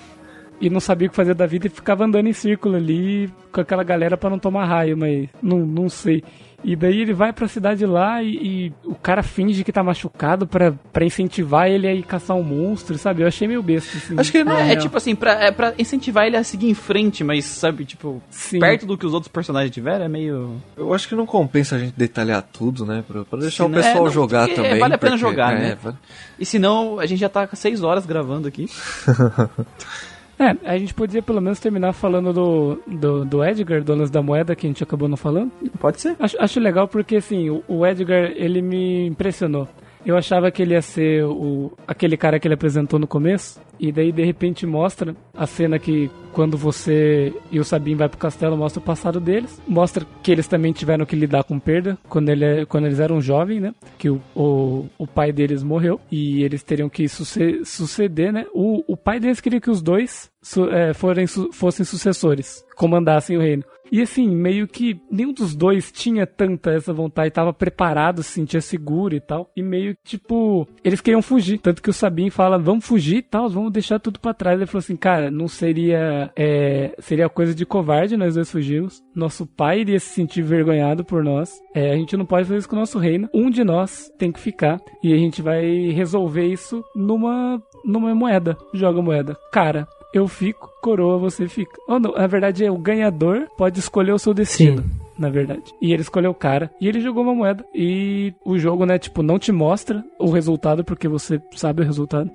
e 0.61 0.71
não 0.71 0.79
sabia 0.81 1.09
o 1.09 1.11
que 1.11 1.17
fazer 1.17 1.35
da 1.35 1.47
vida 1.47 1.67
e 1.67 1.71
ficava 1.71 2.05
andando 2.05 2.29
em 2.29 2.33
círculo 2.33 2.77
ali 2.77 3.29
com 3.51 3.61
aquela 3.61 3.83
galera 3.83 4.17
pra 4.17 4.31
não 4.31 4.39
tomar 4.39 4.65
raio, 4.67 4.97
mas 4.97 5.29
não, 5.43 5.59
não 5.67 5.89
sei. 5.89 6.23
E 6.65 6.77
daí 6.77 7.01
ele 7.01 7.13
vai 7.13 7.33
pra 7.33 7.49
cidade 7.49 7.85
lá 7.85 8.23
e, 8.23 8.29
e 8.37 8.73
o 8.85 8.95
cara 8.95 9.23
finge 9.23 9.65
que 9.65 9.73
tá 9.73 9.83
machucado 9.83 10.47
pra, 10.47 10.73
pra 10.93 11.05
incentivar 11.05 11.69
ele 11.69 11.89
a 11.89 11.93
ir 11.95 12.03
caçar 12.05 12.37
um 12.37 12.43
monstro, 12.43 12.97
sabe? 12.97 13.23
Eu 13.23 13.27
achei 13.27 13.49
meio 13.49 13.63
besta, 13.63 13.97
assim. 13.97 14.15
Acho 14.19 14.31
que 14.31 14.45
não 14.45 14.57
É, 14.57 14.61
é 14.61 14.65
real. 14.65 14.79
tipo 14.83 14.97
assim, 14.97 15.15
pra, 15.15 15.33
é 15.45 15.51
pra 15.51 15.75
incentivar 15.77 16.27
ele 16.27 16.37
a 16.37 16.45
seguir 16.45 16.69
em 16.71 16.75
frente, 16.75 17.25
mas 17.25 17.45
sabe, 17.45 17.85
tipo, 17.85 18.23
Sim. 18.31 18.61
perto 18.61 18.87
do 18.87 18.97
que 18.97 19.05
os 19.05 19.13
outros 19.13 19.31
personagens 19.33 19.73
tiveram, 19.75 20.05
é 20.05 20.09
meio. 20.09 20.57
Eu 20.77 20.95
acho 20.95 21.09
que 21.09 21.15
não 21.17 21.27
compensa 21.27 21.75
a 21.77 21.79
gente 21.81 21.95
detalhar 21.97 22.43
tudo, 22.43 22.87
né? 22.87 23.03
Pra, 23.09 23.25
pra 23.25 23.39
deixar 23.41 23.65
Sim, 23.65 23.71
o 23.71 23.75
pessoal 23.75 23.97
É, 23.97 24.01
não, 24.01 24.11
jogar 24.11 24.47
porque 24.47 24.63
também. 24.63 24.79
vale 24.79 24.95
a 24.95 24.99
pena 24.99 25.13
porque- 25.19 25.31
jogar, 25.31 25.57
é, 25.57 25.59
né? 25.59 25.79
vale- 25.83 25.97
E 26.39 26.47
senão, 26.47 27.01
a 27.01 27.07
gente 27.07 27.19
já 27.19 27.29
tá 27.29 27.47
com 27.47 27.57
6 27.57 27.83
horas 27.83 28.07
gravando 28.07 28.47
aqui. 28.47 28.67
É, 30.39 30.57
a 30.65 30.79
gente 30.79 30.95
podia 30.95 31.23
pelo 31.23 31.41
menos 31.41 31.61
terminar 31.61 31.93
falando 31.93 32.33
do, 32.33 32.83
do, 32.87 33.25
do 33.25 33.45
Edgar, 33.45 33.83
Donas 33.83 34.11
da 34.11 34.23
Moeda, 34.23 34.57
que 34.57 34.67
a 34.67 34.71
gente 34.71 34.83
acabou 34.83 35.09
não 35.09 35.17
falando. 35.17 35.53
Pode 35.79 36.01
ser. 36.01 36.17
Acho, 36.19 36.37
acho 36.41 36.61
legal 36.61 36.89
porque, 36.89 37.17
assim, 37.17 37.49
o, 37.51 37.63
o 37.69 37.87
Edgar, 37.87 38.33
ele 38.35 38.61
me 38.61 39.07
impressionou. 39.07 39.69
Eu 40.05 40.17
achava 40.17 40.51
que 40.51 40.63
ele 40.63 40.75
ia 40.75 40.83
ser 40.83 41.25
o, 41.25 41.73
aquele 41.87 42.17
cara 42.17 42.39
que 42.41 42.47
ele 42.49 42.55
apresentou 42.55 42.99
no 42.99 43.07
começo, 43.07 43.61
e 43.79 43.93
daí 43.93 44.11
de 44.11 44.25
repente 44.25 44.67
mostra 44.67 45.15
a 45.33 45.47
cena 45.47 45.79
que 45.79 46.11
quando 46.33 46.57
você 46.57 47.33
e 47.51 47.61
o 47.61 47.65
Sabin 47.65 47.95
vai 47.95 48.09
pro 48.09 48.19
castelo, 48.19 48.57
mostra 48.57 48.81
o 48.81 48.85
passado 48.85 49.21
deles, 49.21 49.61
mostra 49.67 50.05
que 50.23 50.33
eles 50.33 50.47
também 50.49 50.73
tiveram 50.73 51.05
que 51.07 51.15
lidar 51.15 51.45
com 51.45 51.59
perda 51.59 51.97
quando, 52.09 52.29
ele, 52.31 52.45
é- 52.45 52.65
quando 52.67 52.87
eles 52.87 52.99
eram 53.01 53.21
jovens, 53.21 53.61
né? 53.61 53.75
Que 53.99 54.09
o, 54.11 54.21
o, 54.35 54.87
o 54.99 55.07
pai 55.07 55.31
deles 55.33 55.63
morreu 55.63 56.01
e 56.11 56.43
eles 56.43 56.63
teriam 56.63 56.89
que 56.89 57.09
suce- 57.09 57.65
suceder, 57.65 58.33
né? 58.33 58.47
O, 58.53 58.83
o 58.93 58.97
pai 58.97 59.21
deles 59.21 59.41
queria 59.41 59.61
que 59.61 59.71
os 59.71 59.83
dois 59.83 60.31
su- 60.43 60.69
é, 60.71 60.93
forem, 60.95 61.27
su- 61.27 61.53
fossem 61.53 61.85
sucessores, 61.85 62.65
comandassem 62.77 63.37
o 63.37 63.41
reino. 63.41 63.63
E 63.93 64.01
assim, 64.01 64.27
meio 64.27 64.67
que 64.67 64.99
nenhum 65.11 65.35
dos 65.35 65.55
dois 65.55 65.93
tinha 65.93 66.27
tanta 66.27 66.71
essa 66.71 66.95
vontade, 66.95 67.31
tava 67.31 67.53
preparado, 67.53 68.23
se 68.23 68.31
sentia 68.31 68.63
seguro 68.63 69.15
e 69.15 69.21
tal. 69.21 69.51
E 69.55 69.63
meio 69.63 69.95
que, 69.97 70.17
tipo, 70.17 70.67
eles 70.83 71.03
queriam 71.03 71.21
fugir. 71.21 71.59
Tanto 71.59 71.83
que 71.83 71.91
o 71.91 71.93
Sabin 71.93 72.31
fala, 72.31 72.59
vamos 72.59 72.87
fugir 72.87 73.19
e 73.19 73.23
tal, 73.23 73.51
vamos 73.51 73.71
deixar 73.71 73.99
tudo 73.99 74.19
pra 74.19 74.33
trás. 74.33 74.57
Ele 74.57 74.65
falou 74.65 74.79
assim, 74.79 74.97
cara, 74.97 75.31
não 75.31 75.47
seria. 75.47 76.33
É, 76.35 76.95
seria 77.01 77.29
coisa 77.29 77.55
de 77.55 77.67
covarde 77.67 78.17
nós 78.17 78.35
dois 78.35 78.51
fugirmos. 78.51 79.03
Nosso 79.15 79.47
pai 79.47 79.81
iria 79.81 80.01
se 80.01 80.09
sentir 80.15 80.41
vergonhado 80.41 81.05
por 81.05 81.23
nós. 81.23 81.61
É, 81.75 81.93
a 81.93 81.97
gente 81.97 82.17
não 82.17 82.25
pode 82.25 82.47
fazer 82.47 82.61
isso 82.61 82.69
com 82.71 82.77
o 82.77 82.79
nosso 82.79 82.99
reino. 82.99 83.29
Um 83.35 83.51
de 83.51 83.63
nós 83.63 84.11
tem 84.19 84.33
que 84.33 84.41
ficar. 84.41 84.81
E 85.03 85.13
a 85.13 85.19
gente 85.19 85.43
vai 85.43 85.91
resolver 85.91 86.47
isso 86.47 86.83
numa, 86.97 87.63
numa 87.85 88.15
moeda. 88.15 88.57
Joga 88.73 89.03
moeda. 89.03 89.37
Cara, 89.53 89.87
eu 90.13 90.29
fico, 90.29 90.71
coroa, 90.81 91.19
você 91.19 91.49
fica. 91.49 91.73
Ou 91.89 91.99
não, 91.99 92.13
na 92.13 92.27
verdade 92.27 92.65
é 92.65 92.71
o 92.71 92.79
ganhador 92.79 93.49
pode 93.57 93.79
escolher 93.79 94.13
o 94.13 94.19
seu 94.19 94.35
destino. 94.35 94.83
Sim. 94.83 95.03
Na 95.19 95.29
verdade. 95.29 95.73
E 95.81 95.93
ele 95.93 96.03
escolheu 96.03 96.31
o 96.31 96.35
cara. 96.35 96.71
E 96.81 96.89
ele 96.89 97.01
jogou 97.01 97.23
uma 97.23 97.35
moeda. 97.35 97.65
E 97.75 98.35
o 98.45 98.59
jogo, 98.59 98.85
né, 98.85 98.99
tipo, 98.99 99.23
não 99.23 99.39
te 99.39 99.53
mostra 99.53 100.03
o 100.19 100.31
resultado, 100.31 100.83
porque 100.83 101.07
você 101.07 101.41
sabe 101.55 101.83
o 101.83 101.85
resultado. 101.85 102.31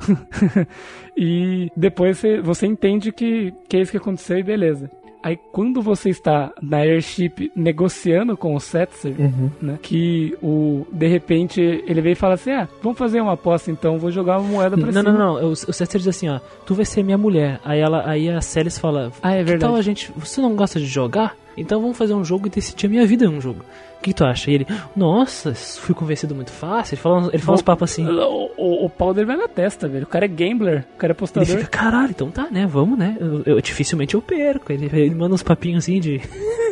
e 1.17 1.69
depois 1.75 2.17
você, 2.17 2.39
você 2.39 2.67
entende 2.67 3.11
que, 3.11 3.53
que 3.67 3.77
é 3.77 3.81
isso 3.81 3.91
que 3.91 3.97
aconteceu 3.97 4.37
e 4.37 4.43
beleza. 4.43 4.89
Aí 5.23 5.37
quando 5.51 5.81
você 5.81 6.09
está 6.09 6.51
na 6.61 6.77
airship 6.77 7.51
negociando 7.55 8.37
com 8.37 8.55
o 8.55 8.59
Setzer, 8.59 9.13
né? 9.61 9.77
Que 9.81 10.37
o 10.41 10.85
de 10.91 11.07
repente 11.07 11.59
ele 11.61 12.01
veio 12.01 12.13
e 12.13 12.15
fala 12.15 12.35
assim: 12.35 12.51
"Ah, 12.51 12.67
vamos 12.81 12.97
fazer 12.97 13.19
uma 13.21 13.33
aposta 13.33 13.69
então, 13.71 13.97
vou 13.97 14.11
jogar 14.11 14.39
uma 14.39 14.47
moeda 14.49 14.77
pra 14.77 14.85
Não, 14.91 15.01
cima". 15.01 15.11
não, 15.11 15.17
não. 15.41 15.47
O, 15.49 15.51
o 15.51 15.55
Cester 15.73 15.99
diz 15.99 16.07
assim, 16.07 16.29
ó. 16.29 16.39
Tu 16.65 16.73
vai 16.75 16.85
ser 16.85 17.03
minha 17.03 17.17
mulher. 17.17 17.59
Aí, 17.65 17.79
ela, 17.79 18.07
aí 18.09 18.29
a 18.29 18.41
Celis 18.41 18.77
fala... 18.77 19.11
Ah, 19.21 19.33
é 19.33 19.39
Que 19.39 19.43
verdade. 19.45 19.71
tal 19.71 19.75
a 19.75 19.81
gente... 19.81 20.11
Você 20.15 20.39
não 20.41 20.55
gosta 20.55 20.79
de 20.79 20.85
jogar? 20.85 21.35
Então 21.57 21.81
vamos 21.81 21.97
fazer 21.97 22.13
um 22.13 22.23
jogo 22.23 22.47
e 22.47 22.49
decidir 22.51 22.85
a 22.85 22.89
minha 22.89 23.05
vida 23.07 23.25
em 23.25 23.29
um 23.29 23.41
jogo. 23.41 23.61
O 23.99 24.03
que 24.07 24.13
tu 24.13 24.23
acha? 24.23 24.49
E 24.51 24.53
ele... 24.53 24.67
Nossa, 24.95 25.53
fui 25.53 25.93
convencido 25.93 26.33
muito 26.35 26.51
fácil. 26.51 26.93
Ele 26.95 27.01
fala, 27.01 27.29
ele 27.33 27.41
fala 27.41 27.55
uns 27.55 27.61
papos 27.61 27.91
assim. 27.91 28.05
O, 28.07 28.51
o, 28.55 28.85
o 28.85 28.89
pau 28.89 29.13
dele 29.13 29.27
vai 29.27 29.35
na 29.37 29.47
testa, 29.47 29.87
velho. 29.87 30.03
O 30.03 30.07
cara 30.07 30.25
é 30.25 30.27
gambler, 30.27 30.85
o 30.95 30.97
cara 30.97 31.11
é 31.11 31.11
Ele 31.11 31.11
apostador. 31.13 31.47
fica, 31.57 31.65
caralho, 31.67 32.11
então 32.11 32.29
tá, 32.31 32.47
né? 32.49 32.65
Vamos, 32.67 32.97
né? 32.97 33.17
Eu, 33.19 33.43
eu- 33.45 33.61
dificilmente 33.61 34.13
eu 34.15 34.21
perco. 34.21 34.71
Ele, 34.71 34.85
ele 34.85 35.15
manda 35.15 35.33
uns 35.35 35.43
papinhos 35.43 35.83
assim 35.83 35.99
de... 35.99 36.21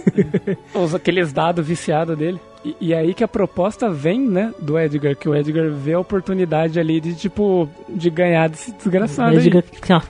Os, 0.74 0.94
aqueles 0.96 1.34
dados 1.34 1.66
viciados 1.66 2.18
dele. 2.18 2.40
E, 2.64 2.76
e 2.80 2.94
aí 2.94 3.14
que 3.14 3.24
a 3.24 3.28
proposta 3.28 3.90
vem, 3.90 4.20
né, 4.22 4.54
do 4.60 4.78
Edgar, 4.80 5.16
que 5.16 5.28
o 5.28 5.36
Edgar 5.36 5.70
vê 5.72 5.94
a 5.94 6.00
oportunidade 6.00 6.80
ali 6.80 7.02
de, 7.02 7.16
tipo, 7.16 7.68
de 7.90 8.10
ganhar 8.10 8.48
desse 8.50 8.72
desgraçado 8.72 9.32
Ele 9.32 9.38
aí. 9.38 9.44
diga, 9.44 9.64
ó, 9.92 10.02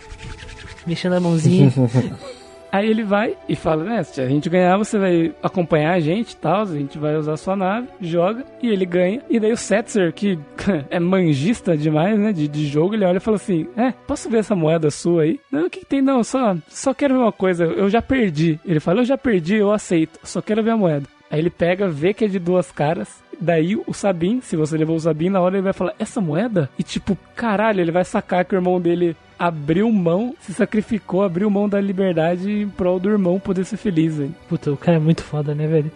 mexendo 0.85 1.13
a 1.13 1.19
mãozinha. 1.19 1.71
Aí 2.75 2.89
ele 2.89 3.03
vai 3.03 3.37
e 3.47 3.55
fala, 3.55 3.85
né, 3.85 4.03
se 4.03 4.19
a 4.19 4.27
gente 4.27 4.49
ganhar, 4.49 4.77
você 4.77 4.99
vai 4.99 5.33
acompanhar 5.41 5.93
a 5.93 5.99
gente 6.01 6.33
e 6.33 6.35
tal, 6.35 6.63
a 6.63 6.65
gente 6.65 6.97
vai 6.97 7.15
usar 7.15 7.31
a 7.31 7.37
sua 7.37 7.55
nave, 7.55 7.87
joga, 8.01 8.43
e 8.61 8.67
ele 8.67 8.85
ganha. 8.85 9.21
E 9.29 9.39
daí 9.39 9.53
o 9.53 9.55
Setzer, 9.55 10.11
que 10.11 10.37
é 10.91 10.99
manjista 10.99 11.77
demais, 11.77 12.19
né, 12.19 12.33
de, 12.33 12.49
de 12.49 12.67
jogo, 12.67 12.93
ele 12.93 13.05
olha 13.05 13.15
e 13.15 13.21
fala 13.21 13.37
assim, 13.37 13.65
é, 13.77 13.93
posso 14.05 14.29
ver 14.29 14.39
essa 14.39 14.57
moeda 14.57 14.91
sua 14.91 15.21
aí? 15.21 15.39
Não, 15.49 15.67
o 15.67 15.69
que, 15.69 15.79
que 15.79 15.85
tem? 15.85 16.01
Não, 16.01 16.21
só, 16.21 16.53
só 16.67 16.93
quero 16.93 17.13
ver 17.13 17.21
uma 17.21 17.31
coisa, 17.31 17.63
eu 17.63 17.89
já 17.89 18.01
perdi. 18.01 18.59
Ele 18.65 18.81
fala, 18.81 18.99
eu 18.99 19.05
já 19.05 19.17
perdi, 19.17 19.55
eu 19.55 19.71
aceito, 19.71 20.19
só 20.21 20.41
quero 20.41 20.61
ver 20.61 20.71
a 20.71 20.77
moeda. 20.77 21.07
Aí 21.31 21.39
ele 21.39 21.49
pega, 21.49 21.87
vê 21.87 22.13
que 22.13 22.25
é 22.25 22.27
de 22.27 22.39
duas 22.39 22.73
caras, 22.73 23.23
Daí 23.39 23.75
o 23.75 23.93
Sabin, 23.93 24.39
se 24.41 24.55
você 24.55 24.77
levou 24.77 24.95
o 24.95 24.99
Sabin, 24.99 25.29
na 25.29 25.41
hora 25.41 25.55
ele 25.55 25.63
vai 25.63 25.73
falar, 25.73 25.93
essa 25.99 26.21
moeda? 26.21 26.69
E 26.79 26.83
tipo, 26.83 27.17
caralho, 27.35 27.81
ele 27.81 27.91
vai 27.91 28.05
sacar 28.05 28.45
que 28.45 28.55
o 28.55 28.57
irmão 28.57 28.79
dele 28.79 29.15
abriu 29.37 29.91
mão, 29.91 30.33
se 30.39 30.53
sacrificou, 30.53 31.23
abriu 31.23 31.49
mão 31.49 31.67
da 31.67 31.79
liberdade 31.79 32.49
em 32.49 32.69
prol 32.69 32.99
do 32.99 33.09
irmão 33.09 33.39
poder 33.39 33.65
ser 33.65 33.77
feliz, 33.77 34.15
velho. 34.15 34.35
Puta, 34.47 34.71
o 34.71 34.77
cara 34.77 34.97
é 34.97 34.99
muito 34.99 35.23
foda, 35.23 35.53
né, 35.53 35.67
velho? 35.67 35.91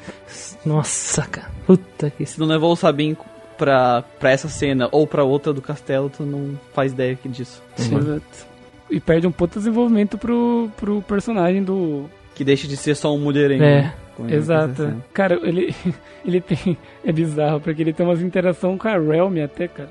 Nossa, 0.65 1.23
cara. 1.23 1.49
Puta 1.65 2.09
que... 2.09 2.25
Se 2.25 2.39
não 2.39 2.47
levou 2.47 2.71
o 2.71 2.75
Sabin 2.75 3.15
pra, 3.57 4.03
pra 4.19 4.31
essa 4.31 4.47
cena 4.47 4.87
ou 4.91 5.05
pra 5.05 5.23
outra 5.23 5.53
do 5.53 5.61
castelo, 5.61 6.09
tu 6.09 6.23
não 6.23 6.57
faz 6.73 6.93
ideia 6.93 7.15
que 7.15 7.27
disso. 7.29 7.61
Exato. 7.77 8.49
E 8.89 8.99
perde 8.99 9.27
um 9.27 9.31
puto 9.31 9.59
desenvolvimento 9.59 10.17
pro, 10.17 10.69
pro 10.75 11.01
personagem 11.03 11.63
do. 11.63 12.05
Que 12.33 12.43
deixa 12.43 12.67
de 12.67 12.75
ser 12.75 12.95
só 12.95 13.13
um 13.13 13.19
mulherengo. 13.19 13.63
É. 13.63 13.93
ele 14.25 14.35
Exato. 14.35 14.75
sendo. 14.75 15.03
Cara, 15.13 15.39
ele, 15.43 15.73
ele 16.25 16.41
tem. 16.41 16.77
É 17.03 17.11
bizarro, 17.11 17.59
porque 17.59 17.81
ele 17.81 17.93
tem 17.93 18.05
umas 18.05 18.21
interações 18.21 18.79
com 18.79 18.87
a 18.87 18.97
Realm 18.97 19.37
até, 19.43 19.67
cara. 19.67 19.89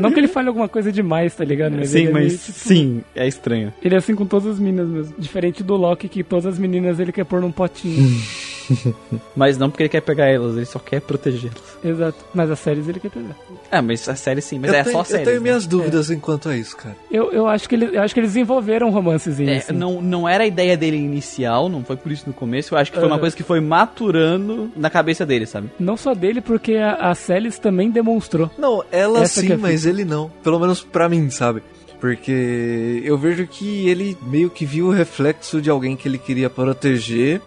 Não 0.00 0.10
que 0.10 0.20
ele 0.20 0.28
fale 0.28 0.48
alguma 0.48 0.68
coisa 0.68 0.90
demais, 0.90 1.34
tá 1.34 1.44
ligado? 1.44 1.76
Mas 1.76 1.90
Sim, 1.90 2.06
é 2.06 2.10
mas 2.10 2.26
meio, 2.26 2.38
tipo, 2.38 2.58
sim, 2.58 3.02
é 3.14 3.26
estranho. 3.26 3.72
Ele 3.82 3.94
é 3.94 3.98
assim 3.98 4.14
com 4.14 4.26
todas 4.26 4.52
as 4.52 4.58
meninas 4.58 4.88
mesmo. 4.88 5.14
Diferente 5.18 5.62
do 5.62 5.76
Loki, 5.76 6.08
que 6.08 6.24
todas 6.24 6.46
as 6.46 6.58
meninas 6.58 6.98
ele 6.98 7.12
quer 7.12 7.24
pôr 7.24 7.40
num 7.40 7.52
potinho. 7.52 8.06
Mas 9.34 9.58
não 9.58 9.70
porque 9.70 9.84
ele 9.84 9.90
quer 9.90 10.00
pegar 10.00 10.26
elas, 10.26 10.56
ele 10.56 10.66
só 10.66 10.78
quer 10.78 11.00
protegê-las. 11.00 11.78
Exato. 11.84 12.24
Mas 12.34 12.50
as 12.50 12.58
séries 12.58 12.88
ele 12.88 13.00
quer 13.00 13.10
pegar. 13.10 13.36
É, 13.70 13.80
mas 13.80 14.08
a 14.08 14.14
série 14.14 14.40
sim, 14.40 14.58
mas 14.58 14.72
eu 14.72 14.78
é 14.78 14.82
tenho, 14.82 14.92
só 14.92 15.00
a 15.00 15.04
série. 15.04 15.22
Eu 15.22 15.26
tenho 15.26 15.42
minhas 15.42 15.66
dúvidas 15.66 16.10
enquanto 16.10 16.48
a 16.48 16.56
isso, 16.56 16.76
cara. 16.76 16.96
Eu, 17.10 17.32
eu, 17.32 17.46
acho 17.46 17.68
que 17.68 17.74
ele, 17.74 17.96
eu 17.96 18.02
acho 18.02 18.14
que 18.14 18.20
eles 18.20 18.30
desenvolveram 18.30 18.88
um 18.88 18.90
romancezinho. 18.90 19.50
É, 19.50 19.58
assim. 19.58 19.72
não, 19.72 20.00
não 20.00 20.28
era 20.28 20.44
a 20.44 20.46
ideia 20.46 20.76
dele 20.76 20.96
inicial, 20.96 21.68
não 21.68 21.84
foi 21.84 21.96
por 21.96 22.10
isso 22.12 22.24
no 22.26 22.32
começo. 22.32 22.74
Eu 22.74 22.78
acho 22.78 22.92
que 22.92 22.98
foi 22.98 23.06
uma 23.06 23.18
coisa 23.18 23.36
que 23.36 23.42
foi 23.42 23.60
maturando 23.60 24.70
na 24.76 24.88
cabeça 24.90 25.26
dele, 25.26 25.46
sabe? 25.46 25.70
Não 25.78 25.96
só 25.96 26.14
dele, 26.14 26.40
porque 26.40 26.74
a, 26.74 27.10
a 27.10 27.14
Celis 27.14 27.58
também 27.58 27.90
demonstrou. 27.90 28.50
Não, 28.58 28.84
ela 28.90 29.20
Essa 29.20 29.40
sim, 29.40 29.52
é 29.52 29.56
mas 29.56 29.84
ele 29.84 30.04
não. 30.04 30.30
Pelo 30.42 30.58
menos 30.58 30.82
pra 30.82 31.08
mim, 31.08 31.28
sabe? 31.30 31.62
Porque 32.00 33.02
eu 33.04 33.16
vejo 33.16 33.46
que 33.46 33.88
ele 33.88 34.16
meio 34.22 34.50
que 34.50 34.66
viu 34.66 34.88
o 34.88 34.92
reflexo 34.92 35.60
de 35.60 35.70
alguém 35.70 35.96
que 35.96 36.06
ele 36.06 36.18
queria 36.18 36.50
proteger 36.50 37.40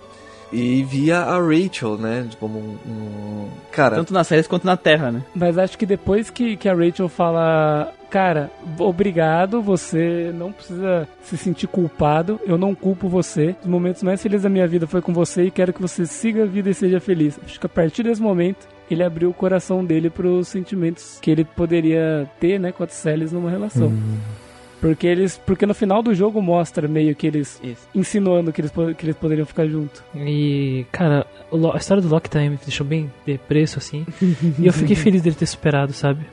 e 0.52 0.84
via 0.84 1.20
a 1.20 1.38
Rachel, 1.40 1.98
né? 1.98 2.28
Como 2.40 2.60
um. 2.60 2.78
um- 2.90 3.50
Cara, 3.72 3.96
Tanto 3.96 4.14
nas 4.14 4.28
séries 4.28 4.48
quanto 4.48 4.66
na 4.66 4.76
Terra, 4.76 5.12
né? 5.12 5.24
Mas 5.34 5.58
acho 5.58 5.78
que 5.78 5.86
depois 5.86 6.30
que, 6.30 6.58
que 6.58 6.68
a 6.68 6.74
Rachel 6.74 7.08
fala, 7.08 7.94
cara, 8.10 8.50
obrigado, 8.78 9.62
você 9.62 10.32
não 10.34 10.52
precisa 10.52 11.08
se 11.24 11.38
sentir 11.38 11.68
culpado, 11.68 12.40
eu 12.46 12.58
não 12.58 12.74
culpo 12.76 13.08
você. 13.08 13.56
Os 13.62 13.68
momentos 13.68 14.04
mais 14.04 14.22
felizes 14.22 14.44
da 14.44 14.50
minha 14.50 14.68
vida 14.68 14.86
foi 14.88 15.02
com 15.02 15.14
você 15.14 15.44
e 15.46 15.52
quero 15.52 15.72
que 15.72 15.82
você 15.82 16.06
siga 16.06 16.44
a 16.44 16.46
vida 16.48 16.70
e 16.70 16.74
seja 16.74 17.00
feliz. 17.00 17.40
Acho 17.46 17.60
que 17.60 17.66
a 17.66 17.70
partir 17.70 18.04
desse 18.04 18.22
momento 18.22 18.68
ele 18.90 19.04
abriu 19.04 19.30
o 19.30 19.34
coração 19.34 19.86
dele 19.86 20.10
pros 20.10 20.48
sentimentos 20.48 21.20
que 21.22 21.30
ele 21.32 21.46
poderia 21.46 22.28
ter, 22.40 22.60
né, 22.60 22.72
com 22.72 22.84
a 22.84 22.88
Celis 22.88 23.32
numa 23.32 23.50
relação. 23.52 23.94
Porque 24.80 25.08
eles, 25.08 25.38
porque 25.46 25.66
no 25.66 25.74
final 25.74 26.02
do 26.02 26.14
jogo 26.14 26.42
mostra 26.42 26.88
meio 26.88 27.16
que 27.16 27.28
eles 27.28 27.60
Isso. 27.64 27.88
insinuando 27.94 28.52
que 28.54 28.62
eles, 28.62 28.72
que 28.98 29.06
eles 29.06 29.16
poderiam 29.16 29.46
ficar 29.46 29.68
juntos. 29.68 30.02
E, 30.16 30.86
cara, 30.92 31.26
a 31.74 31.78
história 31.78 32.02
do 32.02 32.10
Loki 32.10 32.30
também 32.30 32.52
me 32.52 32.58
deixou 32.58 32.86
bem 32.86 33.12
depresso, 33.26 33.78
assim. 33.80 34.06
e 34.58 34.66
eu 34.66 34.74
fiquei 34.74 34.96
feliz 34.96 35.22
dele 35.22 35.36
ter 35.36 35.46
superado, 35.46 35.92
sabe? 35.94 36.26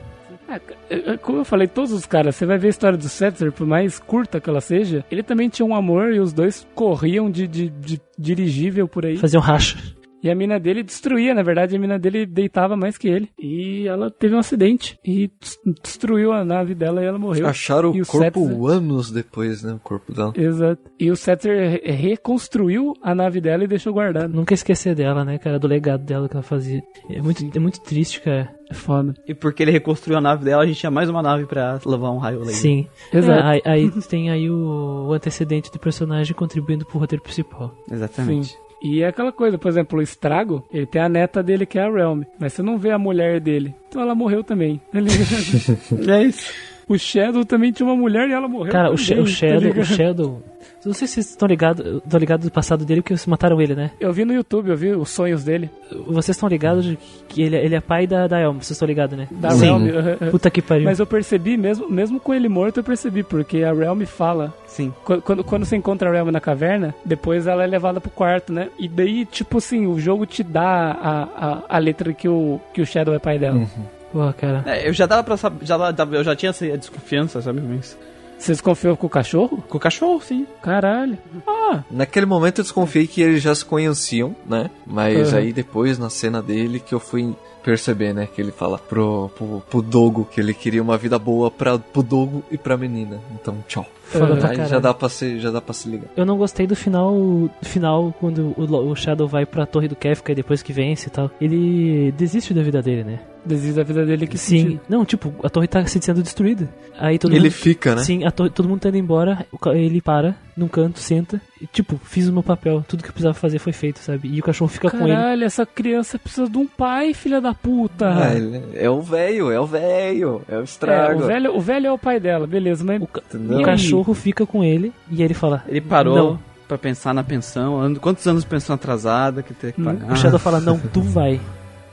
É, 0.89 1.17
como 1.17 1.39
eu 1.39 1.45
falei, 1.45 1.67
todos 1.67 1.91
os 1.91 2.05
caras, 2.05 2.35
você 2.35 2.45
vai 2.45 2.57
ver 2.57 2.67
a 2.67 2.69
história 2.69 2.97
do 2.97 3.09
Setzer, 3.09 3.51
por 3.51 3.67
mais 3.67 3.99
curta 3.99 4.39
que 4.39 4.49
ela 4.49 4.61
seja, 4.61 5.03
ele 5.11 5.21
também 5.21 5.49
tinha 5.49 5.65
um 5.65 5.75
amor 5.75 6.13
e 6.13 6.19
os 6.19 6.31
dois 6.31 6.65
corriam 6.73 7.29
de, 7.29 7.47
de, 7.47 7.69
de 7.69 7.99
dirigível 8.17 8.87
por 8.87 9.05
aí. 9.05 9.17
Fazer 9.17 9.37
um 9.37 9.41
racha. 9.41 9.77
E 10.23 10.31
a 10.31 10.35
mina 10.35 10.59
dele 10.59 10.81
destruía, 10.81 11.33
na 11.35 11.43
verdade, 11.43 11.75
a 11.75 11.79
mina 11.79 11.99
dele 11.99 12.25
deitava 12.25 12.75
mais 12.75 12.97
que 12.97 13.07
ele. 13.07 13.29
E 13.39 13.87
ela 13.87 14.09
teve 14.09 14.33
um 14.35 14.39
acidente 14.39 14.97
e 15.05 15.29
des- 15.39 15.59
destruiu 15.83 16.31
a 16.33 16.43
nave 16.43 16.73
dela 16.73 17.03
e 17.03 17.05
ela 17.05 17.19
morreu. 17.19 17.45
acharam 17.47 17.93
E 17.95 17.99
o 17.99 18.03
o 18.03 18.07
corpo 18.07 18.39
Setzer- 18.47 18.65
anos 18.65 19.11
depois, 19.11 19.61
né? 19.63 19.73
O 19.73 19.79
corpo 19.79 20.11
dela. 20.11 20.33
Exato. 20.35 20.81
E 20.99 21.11
o 21.11 21.15
Setzer 21.15 21.69
re- 21.83 21.91
reconstruiu 21.91 22.93
a 23.01 23.13
nave 23.13 23.39
dela 23.39 23.63
e 23.63 23.67
deixou 23.67 23.93
guardada. 23.93 24.27
Nunca 24.27 24.53
esquecer 24.53 24.95
dela, 24.95 25.23
né, 25.23 25.37
cara? 25.37 25.59
Do 25.59 25.67
legado 25.67 26.03
dela 26.03 26.27
que 26.27 26.35
ela 26.35 26.43
fazia. 26.43 26.81
É 27.09 27.21
muito, 27.21 27.45
é 27.55 27.59
muito 27.59 27.79
triste, 27.81 28.19
cara. 28.21 28.49
É 28.69 28.73
foda. 28.73 29.13
E 29.27 29.33
porque 29.33 29.63
ele 29.63 29.71
reconstruiu 29.71 30.17
a 30.17 30.21
nave 30.21 30.43
dela, 30.43 30.63
a 30.63 30.65
gente 30.65 30.79
tinha 30.79 30.91
mais 30.91 31.09
uma 31.09 31.21
nave 31.21 31.45
pra 31.45 31.79
levar 31.85 32.11
um 32.11 32.17
raio 32.17 32.39
laser. 32.39 32.55
Sim. 32.55 32.87
Exato. 33.13 33.39
É, 33.39 33.43
aí, 33.47 33.61
aí 33.63 33.91
tem 34.09 34.29
aí 34.29 34.49
o, 34.49 35.07
o 35.09 35.13
antecedente 35.13 35.71
do 35.71 35.79
personagem 35.79 36.35
contribuindo 36.35 36.85
pro 36.85 36.97
roteiro 36.99 37.23
principal. 37.23 37.73
Exatamente. 37.89 38.47
Sim. 38.47 38.57
E 38.81 39.01
é 39.01 39.07
aquela 39.07 39.31
coisa, 39.31 39.57
por 39.57 39.69
exemplo, 39.69 39.99
o 39.99 40.01
Estrago, 40.01 40.63
ele 40.71 40.85
tem 40.85 41.01
a 41.01 41.09
neta 41.09 41.41
dele 41.41 41.65
que 41.65 41.79
é 41.79 41.83
a 41.83 41.89
Realm, 41.91 42.21
mas 42.39 42.53
você 42.53 42.61
não 42.61 42.77
vê 42.77 42.91
a 42.91 42.99
mulher 42.99 43.39
dele. 43.39 43.73
Então 43.89 44.01
ela 44.01 44.13
morreu 44.15 44.43
também. 44.43 44.79
ligado? 45.01 46.09
É 46.09 46.23
isso. 46.23 46.53
O 46.87 46.97
Shadow 46.97 47.43
também 47.45 47.71
tinha 47.71 47.87
uma 47.87 47.95
mulher 47.95 48.27
e 48.29 48.33
ela 48.33 48.47
morreu. 48.47 48.71
Cara, 48.71 48.91
o, 48.91 48.97
Sh- 48.97 49.11
o 49.11 49.23
tá 49.23 49.25
Shadow, 49.25 49.57
o 49.57 49.61
ligado? 49.63 49.85
Shadow. 49.85 50.43
Não 50.85 50.93
sei 50.93 51.07
se 51.07 51.15
vocês 51.15 51.29
estão 51.31 51.47
ligados 51.47 51.85
estão 51.85 52.19
ligados 52.19 52.45
do 52.45 52.51
passado 52.51 52.85
dele, 52.85 53.01
porque 53.01 53.15
vocês 53.15 53.25
mataram 53.27 53.59
ele, 53.61 53.75
né? 53.75 53.91
Eu 53.99 54.13
vi 54.13 54.23
no 54.23 54.31
YouTube, 54.33 54.69
eu 54.69 54.77
vi 54.77 54.91
os 54.91 55.09
sonhos 55.09 55.43
dele. 55.43 55.69
Vocês 56.05 56.37
estão 56.37 56.47
ligados 56.47 56.85
de 56.85 56.97
que 57.27 57.41
ele, 57.41 57.57
ele 57.57 57.75
é 57.75 57.81
pai 57.81 58.07
da, 58.07 58.25
da 58.27 58.39
Elma, 58.39 58.61
vocês 58.61 58.71
estão 58.71 58.87
ligados, 58.87 59.17
né? 59.17 59.27
Da 59.31 59.49
Sim. 59.51 59.65
Realm. 59.65 60.29
Puta 60.31 60.49
que 60.49 60.61
pariu. 60.61 60.85
Mas 60.85 60.99
eu 60.99 61.05
percebi, 61.05 61.57
mesmo, 61.57 61.89
mesmo 61.89 62.19
com 62.21 62.33
ele 62.33 62.47
morto, 62.47 62.77
eu 62.77 62.83
percebi, 62.83 63.21
porque 63.23 63.63
a 63.63 63.73
Realm 63.73 64.03
fala. 64.05 64.53
Sim. 64.65 64.93
Qu- 65.03 65.21
Quando, 65.21 65.43
quando 65.43 65.65
você 65.65 65.75
encontra 65.75 66.09
a 66.09 66.13
Realm 66.13 66.29
na 66.31 66.39
caverna, 66.39 66.95
depois 67.03 67.47
ela 67.47 67.63
é 67.63 67.67
levada 67.67 67.99
pro 67.99 68.11
quarto, 68.11 68.53
né? 68.53 68.69
E 68.79 68.87
daí, 68.87 69.25
tipo 69.25 69.57
assim, 69.57 69.87
o 69.87 69.99
jogo 69.99 70.25
te 70.25 70.41
dá 70.43 70.63
a, 70.91 71.23
a, 71.23 71.63
a 71.67 71.77
letra 71.79 72.13
que 72.13 72.29
o, 72.29 72.61
que 72.73 72.81
o 72.81 72.85
Shadow 72.85 73.13
é 73.13 73.19
pai 73.19 73.37
dela. 73.37 73.67
Pô, 74.11 74.31
cara. 74.33 74.63
É, 74.65 74.87
eu 74.87 74.93
já 74.93 75.05
dava 75.05 75.23
pra 75.23 75.37
saber, 75.37 75.65
já, 75.65 75.91
dava- 75.91 76.15
eu 76.15 76.23
já 76.23 76.35
tinha 76.35 76.49
essa 76.51 76.65
desconfiança, 76.77 77.41
sabe? 77.41 77.61
Mas... 77.61 77.97
Você 78.37 78.51
desconfiou 78.51 78.95
com 78.95 79.07
o 79.07 79.09
cachorro? 79.09 79.63
Com 79.67 79.77
o 79.77 79.81
cachorro, 79.81 80.21
sim. 80.21 80.45
Caralho. 80.61 81.17
Ah, 81.47 81.83
Naquele 81.89 82.27
momento 82.27 82.59
eu 82.59 82.63
desconfiei 82.63 83.07
que 83.07 83.19
eles 83.19 83.41
já 83.41 83.53
se 83.55 83.65
conheciam, 83.65 84.35
né? 84.45 84.69
Mas 84.85 85.31
Uhum. 85.33 85.39
aí 85.39 85.51
depois, 85.51 85.97
na 85.97 86.07
cena 86.09 86.39
dele, 86.39 86.79
que 86.79 86.93
eu 86.93 86.99
fui 86.99 87.35
perceber, 87.63 88.13
né? 88.13 88.27
Que 88.33 88.39
ele 88.39 88.51
fala 88.51 88.77
pro, 88.77 89.29
pro, 89.35 89.63
pro 89.67 89.81
Dogo 89.81 90.23
que 90.31 90.39
ele 90.39 90.53
queria 90.53 90.83
uma 90.83 90.97
vida 90.99 91.17
boa 91.17 91.49
pra, 91.49 91.79
pro 91.79 92.03
Dogo 92.03 92.43
e 92.51 92.57
pra 92.59 92.77
menina. 92.77 93.19
Então, 93.33 93.57
tchau. 93.67 93.87
Foda 94.07 94.35
pra 94.37 94.49
Aí 94.49 94.55
já 94.55 94.63
caralho. 94.63 94.81
dá 94.81 94.93
pra 94.93 95.09
se, 95.09 95.39
já 95.39 95.51
dá 95.51 95.61
pra 95.61 95.73
se 95.73 95.89
ligar. 95.89 96.07
Eu 96.15 96.25
não 96.25 96.37
gostei 96.37 96.65
do 96.65 96.75
final, 96.75 97.13
do 97.13 97.51
final 97.67 98.13
quando 98.19 98.53
o, 98.57 98.89
o 98.91 98.95
Shadow 98.95 99.27
vai 99.27 99.45
pra 99.45 99.65
torre 99.65 99.87
do 99.87 99.95
Kefka 99.95 100.31
e 100.31 100.35
depois 100.35 100.61
que 100.63 100.71
vence 100.73 101.07
e 101.07 101.11
tal. 101.11 101.29
Ele 101.41 102.11
desiste 102.17 102.53
da 102.53 102.61
vida 102.63 102.81
dele, 102.81 103.03
né? 103.03 103.19
desiste 103.45 103.77
da 103.77 103.83
vida 103.83 104.05
dele 104.05 104.27
que 104.27 104.37
Sim. 104.37 104.59
sentido. 104.59 104.81
Não, 104.89 105.05
tipo, 105.05 105.33
a 105.41 105.49
torre 105.49 105.67
tá 105.69 105.85
se 105.85 106.01
sendo 106.01 106.21
destruída. 106.21 106.67
Aí 106.99 107.17
todo 107.17 107.31
Ele 107.31 107.43
mundo... 107.43 107.51
fica, 107.51 107.95
né? 107.95 108.03
Sim, 108.03 108.25
a 108.25 108.31
torre- 108.31 108.49
todo 108.49 108.67
mundo 108.67 108.81
tá 108.81 108.89
indo 108.89 108.97
embora, 108.97 109.45
ele 109.73 110.01
para 110.01 110.35
num 110.57 110.67
canto, 110.67 110.99
senta 110.99 111.39
e, 111.61 111.65
tipo, 111.67 111.97
fiz 112.03 112.27
o 112.27 112.33
meu 112.33 112.43
papel, 112.43 112.83
tudo 112.85 113.03
que 113.03 113.09
eu 113.09 113.13
precisava 113.13 113.35
fazer 113.35 113.59
foi 113.59 113.71
feito, 113.71 113.99
sabe? 113.99 114.27
E 114.27 114.39
o 114.39 114.43
cachorro 114.43 114.67
fica 114.67 114.89
com 114.91 114.97
ele. 115.07 115.15
Caralho, 115.15 115.43
essa 115.45 115.65
criança 115.65 116.19
precisa 116.19 116.49
de 116.49 116.57
um 116.57 116.67
pai, 116.67 117.13
filha 117.13 117.39
da 117.39 117.53
puta. 117.53 118.09
Ele- 118.35 118.63
é 118.73 118.89
o 118.89 118.99
velho, 119.01 119.49
é 119.49 119.59
o 119.61 119.65
velho, 119.65 120.41
é 120.49 120.55
o 120.57 120.61
É, 120.61 120.63
estrago. 120.63 121.23
o, 121.23 121.27
velho, 121.27 121.55
o 121.55 121.61
velho 121.61 121.87
é 121.87 121.91
o 121.91 121.97
pai 121.97 122.19
dela, 122.19 122.45
beleza, 122.45 122.83
mas. 122.83 123.01
O, 123.01 123.07
ca- 123.07 123.21
o 123.33 123.61
cachorro 123.61 123.96
fica 124.13 124.45
com 124.45 124.63
ele 124.63 124.91
e 125.09 125.21
ele 125.23 125.33
fala. 125.33 125.63
Ele 125.67 125.81
parou 125.81 126.15
Não. 126.15 126.39
pra 126.67 126.77
pensar 126.77 127.13
na 127.13 127.23
pensão. 127.23 127.93
Quantos 127.95 128.25
anos 128.27 128.43
de 128.43 128.49
pensão 128.49 128.75
atrasada 128.75 129.41
que 129.43 129.53
tem 129.53 129.71
que 129.71 129.81
Hum. 129.81 129.85
pagar? 129.85 130.11
O 130.11 130.15
Shadow 130.15 130.39
fala, 130.39 130.59
não, 130.59 130.79
tu 130.93 131.01
vai. 131.01 131.39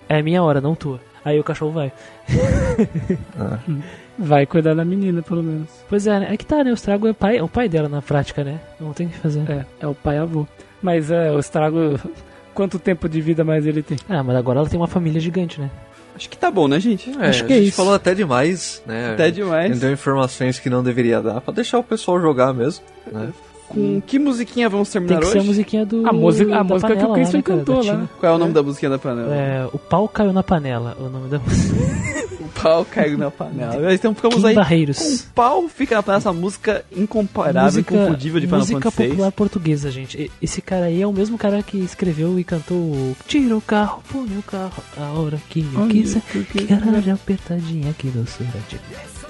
É 0.08 0.18
a 0.18 0.22
minha 0.22 0.42
hora, 0.42 0.60
não 0.60 0.74
tua. 0.74 1.00
Aí 1.24 1.40
o 1.40 1.44
cachorro 1.44 1.72
vai. 1.72 1.92
Vai 4.16 4.46
cuidar 4.46 4.74
da 4.74 4.84
menina, 4.84 5.22
pelo 5.22 5.42
menos. 5.42 5.68
Pois 5.88 6.06
é, 6.06 6.20
né? 6.20 6.28
é 6.32 6.36
que 6.36 6.46
tá, 6.46 6.62
né? 6.62 6.70
O 6.70 6.74
estrago 6.74 7.08
é, 7.08 7.12
pai, 7.12 7.38
é 7.38 7.42
o 7.42 7.48
pai 7.48 7.68
dela 7.68 7.88
na 7.88 8.00
prática, 8.00 8.44
né? 8.44 8.60
Não 8.78 8.92
tem 8.92 9.06
o 9.08 9.10
que 9.10 9.18
fazer. 9.18 9.40
É, 9.50 9.64
é 9.80 9.86
o 9.88 9.94
pai 9.94 10.18
avô. 10.18 10.46
Mas 10.80 11.10
é, 11.10 11.32
o 11.32 11.38
estrago. 11.40 11.98
Quanto 12.54 12.78
tempo 12.78 13.08
de 13.08 13.20
vida 13.20 13.42
mais 13.42 13.66
ele 13.66 13.82
tem? 13.82 13.98
Ah, 14.08 14.22
mas 14.22 14.36
agora 14.36 14.60
ela 14.60 14.68
tem 14.68 14.78
uma 14.78 14.86
família 14.86 15.20
gigante, 15.20 15.60
né? 15.60 15.68
Acho 16.14 16.28
que 16.30 16.36
tá 16.36 16.50
bom, 16.50 16.68
né, 16.68 16.78
gente? 16.78 17.10
É, 17.18 17.28
Acho 17.28 17.44
que 17.44 17.52
a 17.52 17.56
é 17.56 17.58
gente 17.58 17.68
isso. 17.68 17.76
falou 17.76 17.92
até 17.92 18.14
demais, 18.14 18.82
né? 18.86 19.14
Até 19.14 19.30
demais. 19.30 19.80
Deu 19.80 19.92
informações 19.92 20.58
que 20.60 20.70
não 20.70 20.82
deveria 20.82 21.20
dar, 21.20 21.40
pra 21.40 21.52
deixar 21.52 21.78
o 21.78 21.82
pessoal 21.84 22.20
jogar 22.20 22.54
mesmo, 22.54 22.84
né? 23.10 23.32
Com 23.68 24.00
que 24.00 24.18
musiquinha 24.18 24.68
vamos 24.68 24.88
Tem 24.90 25.00
terminar 25.02 25.20
que 25.20 25.26
ser 25.26 25.38
a 25.38 25.40
hoje? 25.40 25.48
musiquinha 25.48 25.86
do. 25.86 26.08
A 26.08 26.12
música, 26.12 26.54
a 26.54 26.58
da 26.58 26.64
música 26.64 26.88
que 26.88 26.94
panela 26.94 27.10
o 27.10 27.14
Christian 27.14 27.38
lá, 27.38 27.38
né, 27.38 27.42
cantou 27.58 27.76
lá. 27.76 27.82
Tina. 27.82 28.10
Qual 28.20 28.32
é 28.32 28.34
o 28.34 28.38
nome 28.38 28.52
da 28.52 28.62
musiquinha 28.62 28.90
da 28.90 28.98
panela? 28.98 29.34
É, 29.34 29.68
o 29.72 29.78
pau 29.78 30.08
caiu 30.08 30.32
na 30.32 30.42
panela, 30.42 30.96
o 31.00 31.08
nome 31.08 31.28
da 31.28 31.38
música. 31.38 32.24
O 32.44 32.62
pau 32.64 32.84
caiu 32.84 33.18
na 33.18 33.30
panela. 33.30 33.92
Então 33.92 34.14
ficamos 34.14 34.36
Kim 34.36 34.46
aí 34.46 34.54
Barreiros. 34.54 34.98
com 34.98 35.04
o 35.04 35.34
pau 35.34 35.68
fica 35.68 35.96
na 35.96 36.02
panela, 36.02 36.18
essa 36.18 36.32
música 36.32 36.84
incomparável, 36.96 37.80
inconfundível 37.80 38.40
de 38.40 38.46
Final 38.46 38.60
música 38.60 38.92
popular 38.92 39.32
portuguesa, 39.32 39.90
gente. 39.90 40.30
Esse 40.40 40.62
cara 40.62 40.86
aí 40.86 41.02
é 41.02 41.06
o 41.06 41.12
mesmo 41.12 41.36
cara 41.36 41.62
que 41.62 41.76
escreveu 41.78 42.38
e 42.38 42.44
cantou 42.44 42.76
o 42.76 43.16
Tira 43.26 43.56
o 43.56 43.60
carro, 43.60 44.02
põe 44.10 44.38
o 44.38 44.42
carro, 44.42 44.82
a 44.96 45.18
hora 45.18 45.38
que 45.50 45.66
eu 45.74 45.86
quiser. 45.88 46.22
Que 46.52 46.64
garagem 46.64 47.12
apertadinha 47.12 47.90
aqui 47.90 48.06
no 48.08 48.26
surete. 48.26 48.78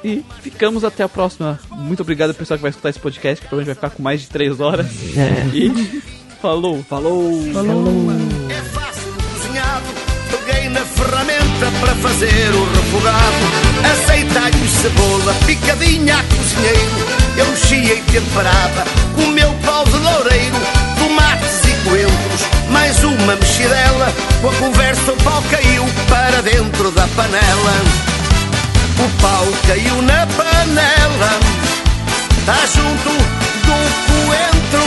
E 0.05 0.23
ficamos 0.43 0.85
até 0.85 1.03
a 1.03 1.09
próxima. 1.09 1.59
Muito 1.71 2.01
obrigado 2.03 2.29
ao 2.31 2.35
pessoal 2.35 2.59
que 2.59 2.63
vai 2.63 2.71
escutar 2.71 2.91
esse 2.91 3.01
podcast, 3.01 3.41
que 3.41 3.49
provavelmente 3.49 3.75
vai 3.81 3.89
ficar 3.89 3.97
com 3.97 4.03
mais 4.03 4.21
de 4.21 4.29
3 4.29 4.61
horas. 4.61 4.87
É. 5.17 5.57
E 5.57 6.03
falou! 6.43 6.85
Falou! 6.85 7.33
É 8.51 8.61
fácil 8.75 9.15
cozinhado. 9.33 9.87
Peguei 10.31 10.69
na 10.69 10.81
ferramenta 10.81 11.73
para 11.81 11.95
fazer 11.95 12.55
o 12.55 12.65
refogado. 12.75 13.65
Aceitai-me 13.93 14.69
cebola, 14.69 15.35
picadinha 15.47 16.17
a 16.17 16.23
cozinheiro. 16.25 17.25
Eu 17.39 17.47
mexia 17.47 17.95
e 17.95 18.03
temperava 18.03 18.85
com 19.15 19.23
o 19.23 19.29
meu 19.29 19.51
pau 19.65 19.85
de 19.85 19.97
loureiro. 19.97 20.57
Tomates 20.99 21.65
e 21.65 21.89
coentros, 21.89 22.71
mais 22.71 23.03
uma 23.03 23.37
mexidela. 23.37 24.13
Com 24.43 24.51
a 24.51 24.55
conversa 24.55 25.13
o 25.13 25.17
pau 25.23 25.43
caiu 25.51 25.85
para 26.11 26.43
dentro 26.43 26.91
da 26.91 27.09
panela. 27.09 28.24
O 28.99 29.09
pau 29.21 29.47
caiu 29.67 30.03
na 30.03 30.27
panela. 30.27 31.41
Tá 32.47 32.59
junto 32.67 33.11
do 33.67 33.77
coentro. 34.07 34.85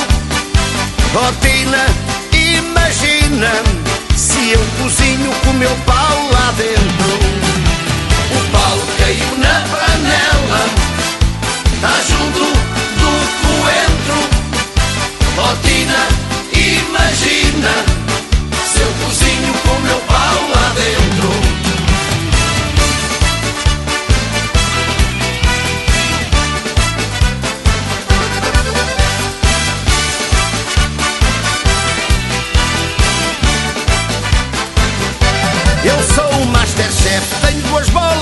Rotina, 1.13 1.85
imagina 2.31 3.51
se 4.15 4.51
eu 4.51 4.65
cozinho 4.79 5.31
com 5.43 5.53
meu 5.53 5.75
pau 5.85 6.29
lá 6.31 6.53
dentro. 6.55 7.19
O 8.31 8.51
pau 8.51 8.77
caiu 8.97 9.37
na 9.37 9.61
panela, 9.71 10.69
tá 11.81 11.95
junto 12.07 12.45
do 12.99 13.11
coentro. 13.43 14.19
Rotina, 15.35 16.07
imagina 16.53 17.97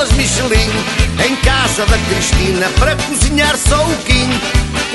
estrelas 0.05 0.11
Michelin. 0.13 0.71
Em 1.25 1.35
casa 1.37 1.85
da 1.85 1.97
Cristina, 1.97 2.67
para 2.79 2.95
cozinhar 2.95 3.55
só 3.57 3.83
o 3.83 3.97
Kim. 4.05 4.29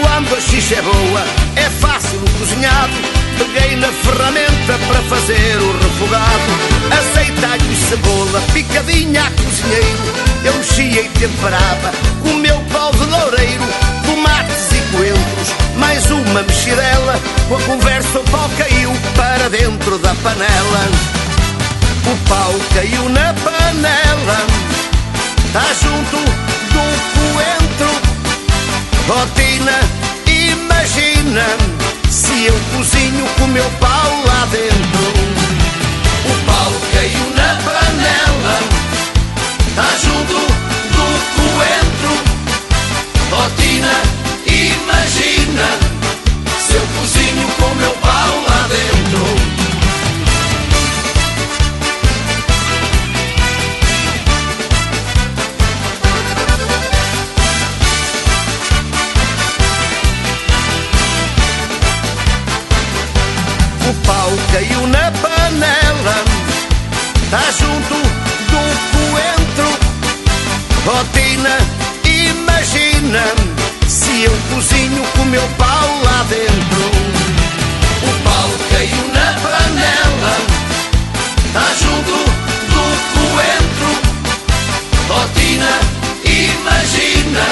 Quando 0.00 0.34
a 0.34 0.40
xixa 0.40 0.76
é 0.76 0.82
boa, 0.82 1.24
é 1.56 1.70
fácil 1.80 2.18
o 2.18 2.38
cozinhado. 2.38 2.92
Peguei 3.38 3.76
na 3.76 3.88
ferramenta 3.88 4.78
para 4.86 5.02
fazer 5.02 5.56
o 5.58 5.72
refogado. 5.78 6.80
Alho 7.50 7.72
e 7.72 7.76
cebola, 7.76 8.40
picadinha 8.52 9.22
a 9.22 9.30
cozinheiro. 9.30 10.14
Eu 10.44 10.54
mexia 10.54 11.02
e 11.02 11.08
temperava 11.18 11.90
o 12.24 12.34
meu 12.34 12.60
pau 12.72 12.92
de 12.92 13.04
loureiro. 13.06 13.64
Tomates 14.04 14.72
e 14.72 14.96
coentros, 14.96 15.48
mais 15.76 16.10
uma 16.10 16.42
mexidela. 16.42 17.18
Com 17.48 17.56
a 17.56 17.60
conversa 17.62 18.20
o 18.20 18.24
pau 18.30 18.48
caiu 18.56 18.92
para 19.16 19.48
dentro 19.48 19.98
da 19.98 20.14
panela. 20.16 20.88
O 22.06 22.28
pau 22.28 22.54
caiu 22.74 23.08
na 23.08 23.34
panela, 23.34 24.69
tá 25.52 25.66
junto 25.82 26.16
do 26.16 26.84
coentro. 27.16 27.90
Rotina, 29.08 29.80
imagina 30.26 31.44
se 32.08 32.44
eu 32.44 32.58
cozinho 32.72 33.26
com 33.38 33.46
meu 33.48 33.68
pau 33.80 34.22
lá 34.26 34.46
dentro. 34.50 35.04
O 36.24 36.34
pau 36.46 36.72
caiu 36.92 37.26
na 37.36 37.56
panela, 37.64 38.60
tá 39.74 39.88
junto 40.02 40.38
do 40.94 41.06
coentro. 41.36 42.12
Rotina, 43.30 43.94
imagina 44.46 45.66
se 46.66 46.74
eu 46.74 46.86
cozinho 46.96 47.48
com 47.58 47.74
meu 47.74 47.92
pau 47.94 48.09
tá 67.30 67.42
junto 67.52 67.94
do 68.50 68.62
coentro. 68.90 69.68
Rotina, 70.84 71.58
imagina 72.04 73.22
se 73.86 74.22
eu 74.22 74.36
cozinho 74.52 75.04
com 75.16 75.24
meu 75.26 75.46
pau 75.56 76.00
lá 76.02 76.24
dentro. 76.28 76.90
O 78.02 78.12
pau 78.24 78.50
caiu 78.70 79.04
na 79.14 79.32
panela, 79.40 80.36
tá 81.52 81.66
junto 81.80 82.16
do 82.72 82.84
coentro. 83.14 83.90
Rotina, 85.08 85.72
imagina 86.24 87.44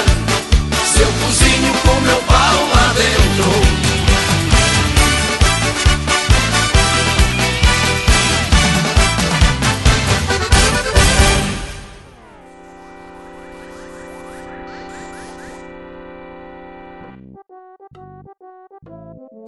se 0.93 1.01
eu 1.01 1.13
cozinho 1.23 1.73
com 1.85 2.01
meu 2.01 2.21
pau 2.23 2.69
lá 2.75 2.95
dentro. 2.97 3.68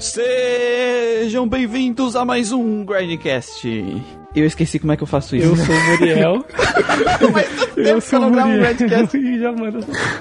Sejam 0.00 1.46
bem-vindos 1.46 2.16
a 2.16 2.24
mais 2.24 2.52
um 2.52 2.84
Grindcast. 2.86 4.02
Eu 4.34 4.46
esqueci 4.46 4.78
como 4.78 4.92
é 4.92 4.96
que 4.96 5.02
eu 5.02 5.06
faço 5.06 5.36
isso. 5.36 5.46
Eu 5.46 5.56
sou 5.56 5.74
o 5.74 5.86
Muriel. 5.90 6.44
eu 7.76 8.00
sou 8.00 8.20
o 8.20 8.30
Muriel. 8.30 8.74
E 9.14 9.38
já 9.38 9.52
manda. 9.52 9.80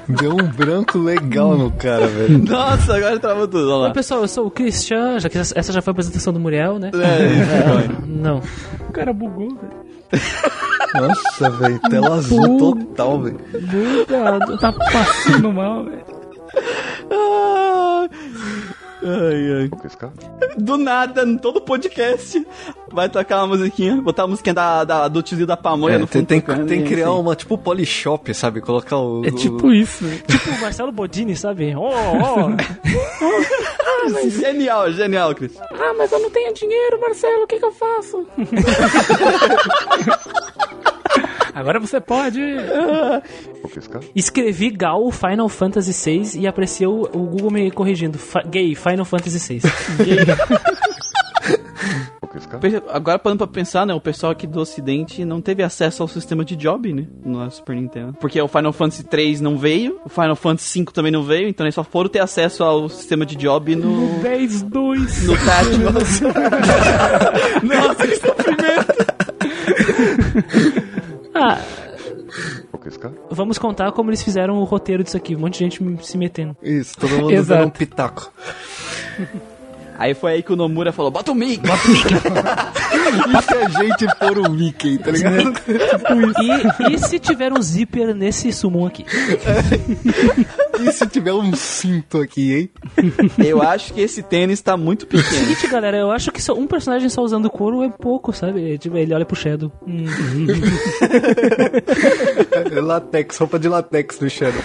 Deu 0.09 0.33
um 0.33 0.47
branco 0.51 0.97
legal 0.97 1.57
no 1.57 1.71
cara, 1.71 2.07
velho. 2.07 2.39
Nossa, 2.39 2.97
agora 2.97 3.17
travou 3.19 3.47
tudo, 3.47 3.67
olha 3.69 3.75
Oi, 3.83 3.87
lá. 3.87 3.93
pessoal, 3.93 4.21
eu 4.21 4.27
sou 4.27 4.47
o 4.47 4.51
Christian, 4.51 5.17
já 5.17 5.29
que 5.29 5.37
essa 5.37 5.71
já 5.71 5.81
foi 5.81 5.91
a 5.91 5.93
apresentação 5.93 6.33
do 6.33 6.39
Muriel, 6.41 6.77
né? 6.77 6.91
É, 6.93 8.05
Não. 8.05 8.41
O 8.89 8.91
cara 8.91 9.13
bugou, 9.13 9.47
velho. 9.47 9.79
Nossa, 11.07 11.49
velho. 11.51 11.79
Tela 11.89 12.15
azul 12.15 12.57
total, 12.57 13.21
velho. 13.21 13.39
Bugado. 13.61 14.57
Tá 14.57 14.73
passando 14.73 15.53
mal, 15.53 15.85
velho. 15.85 16.03
Ah, 17.11 18.09
Ai, 19.01 19.51
ai. 19.61 19.69
Do 20.57 20.77
nada, 20.77 21.23
em 21.23 21.37
todo 21.37 21.61
podcast, 21.61 22.45
vai 22.91 23.07
tocar 23.07 23.37
uma 23.37 23.47
musiquinha, 23.55 23.95
botar 24.01 24.23
a 24.23 24.27
musiquinha 24.27 24.53
da, 24.53 24.83
da- 24.83 25.07
do 25.07 25.21
tiozinho 25.23 25.47
da 25.47 25.55
pamonha 25.55 25.95
É, 25.95 25.97
no 25.97 26.05
tem, 26.07 26.21
fundo. 26.21 26.27
tem, 26.27 26.41
tocando, 26.41 26.67
tem 26.67 26.81
que 26.83 26.89
criar 26.89 27.07
assim. 27.09 27.19
uma 27.19 27.35
tipo 27.35 27.57
polishop, 27.57 28.33
sabe? 28.33 28.59
Colocar 28.59 28.97
o. 28.97 29.25
É 29.25 29.31
tipo 29.31 29.71
isso, 29.71 30.03
velho. 30.03 30.21
Tipo 30.27 30.49
o 30.51 30.59
Marcelo 30.61 30.91
Bodini, 30.91 31.35
sabe? 31.35 31.73
Oh, 31.75 31.89
oh. 31.89 32.49
Genial, 34.29 34.91
genial, 34.91 35.33
Cris. 35.35 35.51
Ah, 35.71 35.93
mas 35.97 36.11
eu 36.11 36.19
não 36.19 36.29
tenho 36.29 36.53
dinheiro, 36.53 36.99
Marcelo, 36.99 37.43
o 37.43 37.47
que 37.47 37.57
que 37.59 37.65
eu 37.65 37.71
faço? 37.71 38.25
Agora 41.53 41.79
você 41.79 41.99
pode. 41.99 42.39
Escrevi 44.15 44.69
Gal 44.71 45.11
Final 45.11 45.49
Fantasy 45.49 45.93
VI 45.93 46.39
e 46.39 46.47
apareceu 46.47 47.01
o 47.13 47.19
Google 47.25 47.51
me 47.51 47.71
corrigindo. 47.71 48.17
Fa- 48.17 48.43
gay, 48.43 48.75
Final 48.75 49.05
Fantasy 49.05 49.59
VI. 49.59 49.61
Agora 52.89 53.17
parando 53.19 53.39
pra 53.39 53.47
pensar, 53.47 53.85
né? 53.85 53.93
O 53.93 53.99
pessoal 54.01 54.31
aqui 54.31 54.45
do 54.45 54.59
ocidente 54.59 55.25
não 55.25 55.41
teve 55.41 55.63
acesso 55.63 56.03
ao 56.03 56.07
sistema 56.07 56.45
de 56.45 56.55
job, 56.55 56.93
né? 56.93 57.07
No 57.25 57.49
Super 57.49 57.75
Nintendo. 57.75 58.13
Porque 58.19 58.39
o 58.41 58.47
Final 58.47 58.71
Fantasy 58.71 59.03
3 59.03 59.41
não 59.41 59.57
veio, 59.57 59.99
o 60.05 60.09
Final 60.09 60.35
Fantasy 60.35 60.69
5 60.69 60.93
também 60.93 61.11
não 61.11 61.23
veio, 61.23 61.47
então 61.49 61.65
eles 61.65 61.73
só 61.75 61.83
foram 61.83 62.09
ter 62.09 62.19
acesso 62.19 62.63
ao 62.63 62.87
sistema 62.87 63.25
de 63.25 63.35
job 63.35 63.75
no. 63.75 64.19
10, 64.21 64.61
2. 64.63 65.23
No 65.27 65.33
Tactical. 65.37 65.93
Nossa, 67.63 68.07
que 68.07 68.15
sofrimento! 68.15 68.99
Ah, 71.39 71.61
vamos 73.31 73.57
contar 73.57 73.91
como 73.91 74.09
eles 74.09 74.21
fizeram 74.21 74.57
o 74.57 74.63
roteiro 74.63 75.03
disso 75.03 75.17
aqui. 75.17 75.35
Um 75.35 75.39
monte 75.39 75.53
de 75.53 75.59
gente 75.59 76.05
se 76.05 76.17
metendo. 76.17 76.55
Isso, 76.61 76.97
todo 76.97 77.09
mundo 77.17 77.45
dando 77.45 77.67
um 77.67 77.69
pitaco. 77.69 78.31
Aí 79.99 80.13
foi 80.13 80.31
aí 80.31 80.41
que 80.41 80.53
o 80.53 80.55
Nomura 80.55 80.93
falou: 80.93 81.11
bota 81.11 81.29
o 81.29 81.35
Mickey, 81.35 81.59
bota 81.67 81.85
o 81.85 81.91
Mickey. 81.91 82.13
E 83.35 83.41
se 83.41 83.53
a 83.53 83.67
gente 83.83 84.07
for 84.17 84.37
o 84.37 84.49
Mickey, 84.49 84.97
tá 84.97 85.11
ligado? 85.11 85.53
E, 86.89 86.93
e 86.93 86.97
se 86.97 87.19
tiver 87.19 87.51
um 87.51 87.61
zíper 87.61 88.15
nesse 88.15 88.53
summon 88.53 88.87
aqui? 88.87 89.05
E 90.79 90.93
se 90.93 91.05
tiver 91.07 91.33
um 91.33 91.53
cinto 91.53 92.21
aqui, 92.21 92.55
hein? 92.55 92.69
Eu 93.37 93.61
acho 93.61 93.93
que 93.93 93.99
esse 93.99 94.23
tênis 94.23 94.61
tá 94.61 94.77
muito 94.77 95.05
pequeno. 95.05 95.29
Seguinte, 95.29 95.67
galera, 95.67 95.97
eu 95.97 96.09
acho 96.09 96.31
que 96.31 96.41
só 96.41 96.53
um 96.53 96.65
personagem 96.65 97.09
só 97.09 97.21
usando 97.21 97.49
couro 97.49 97.83
é 97.83 97.89
pouco, 97.89 98.31
sabe? 98.31 98.77
Tipo, 98.77 98.95
Ele 98.95 99.13
olha 99.13 99.25
pro 99.25 99.35
Shadow. 99.35 99.69
Hum. 99.85 100.05
É 102.73 102.79
latex, 102.79 103.37
roupa 103.37 103.59
de 103.59 103.67
latex 103.67 104.19
do 104.19 104.29
Shadow. 104.29 104.61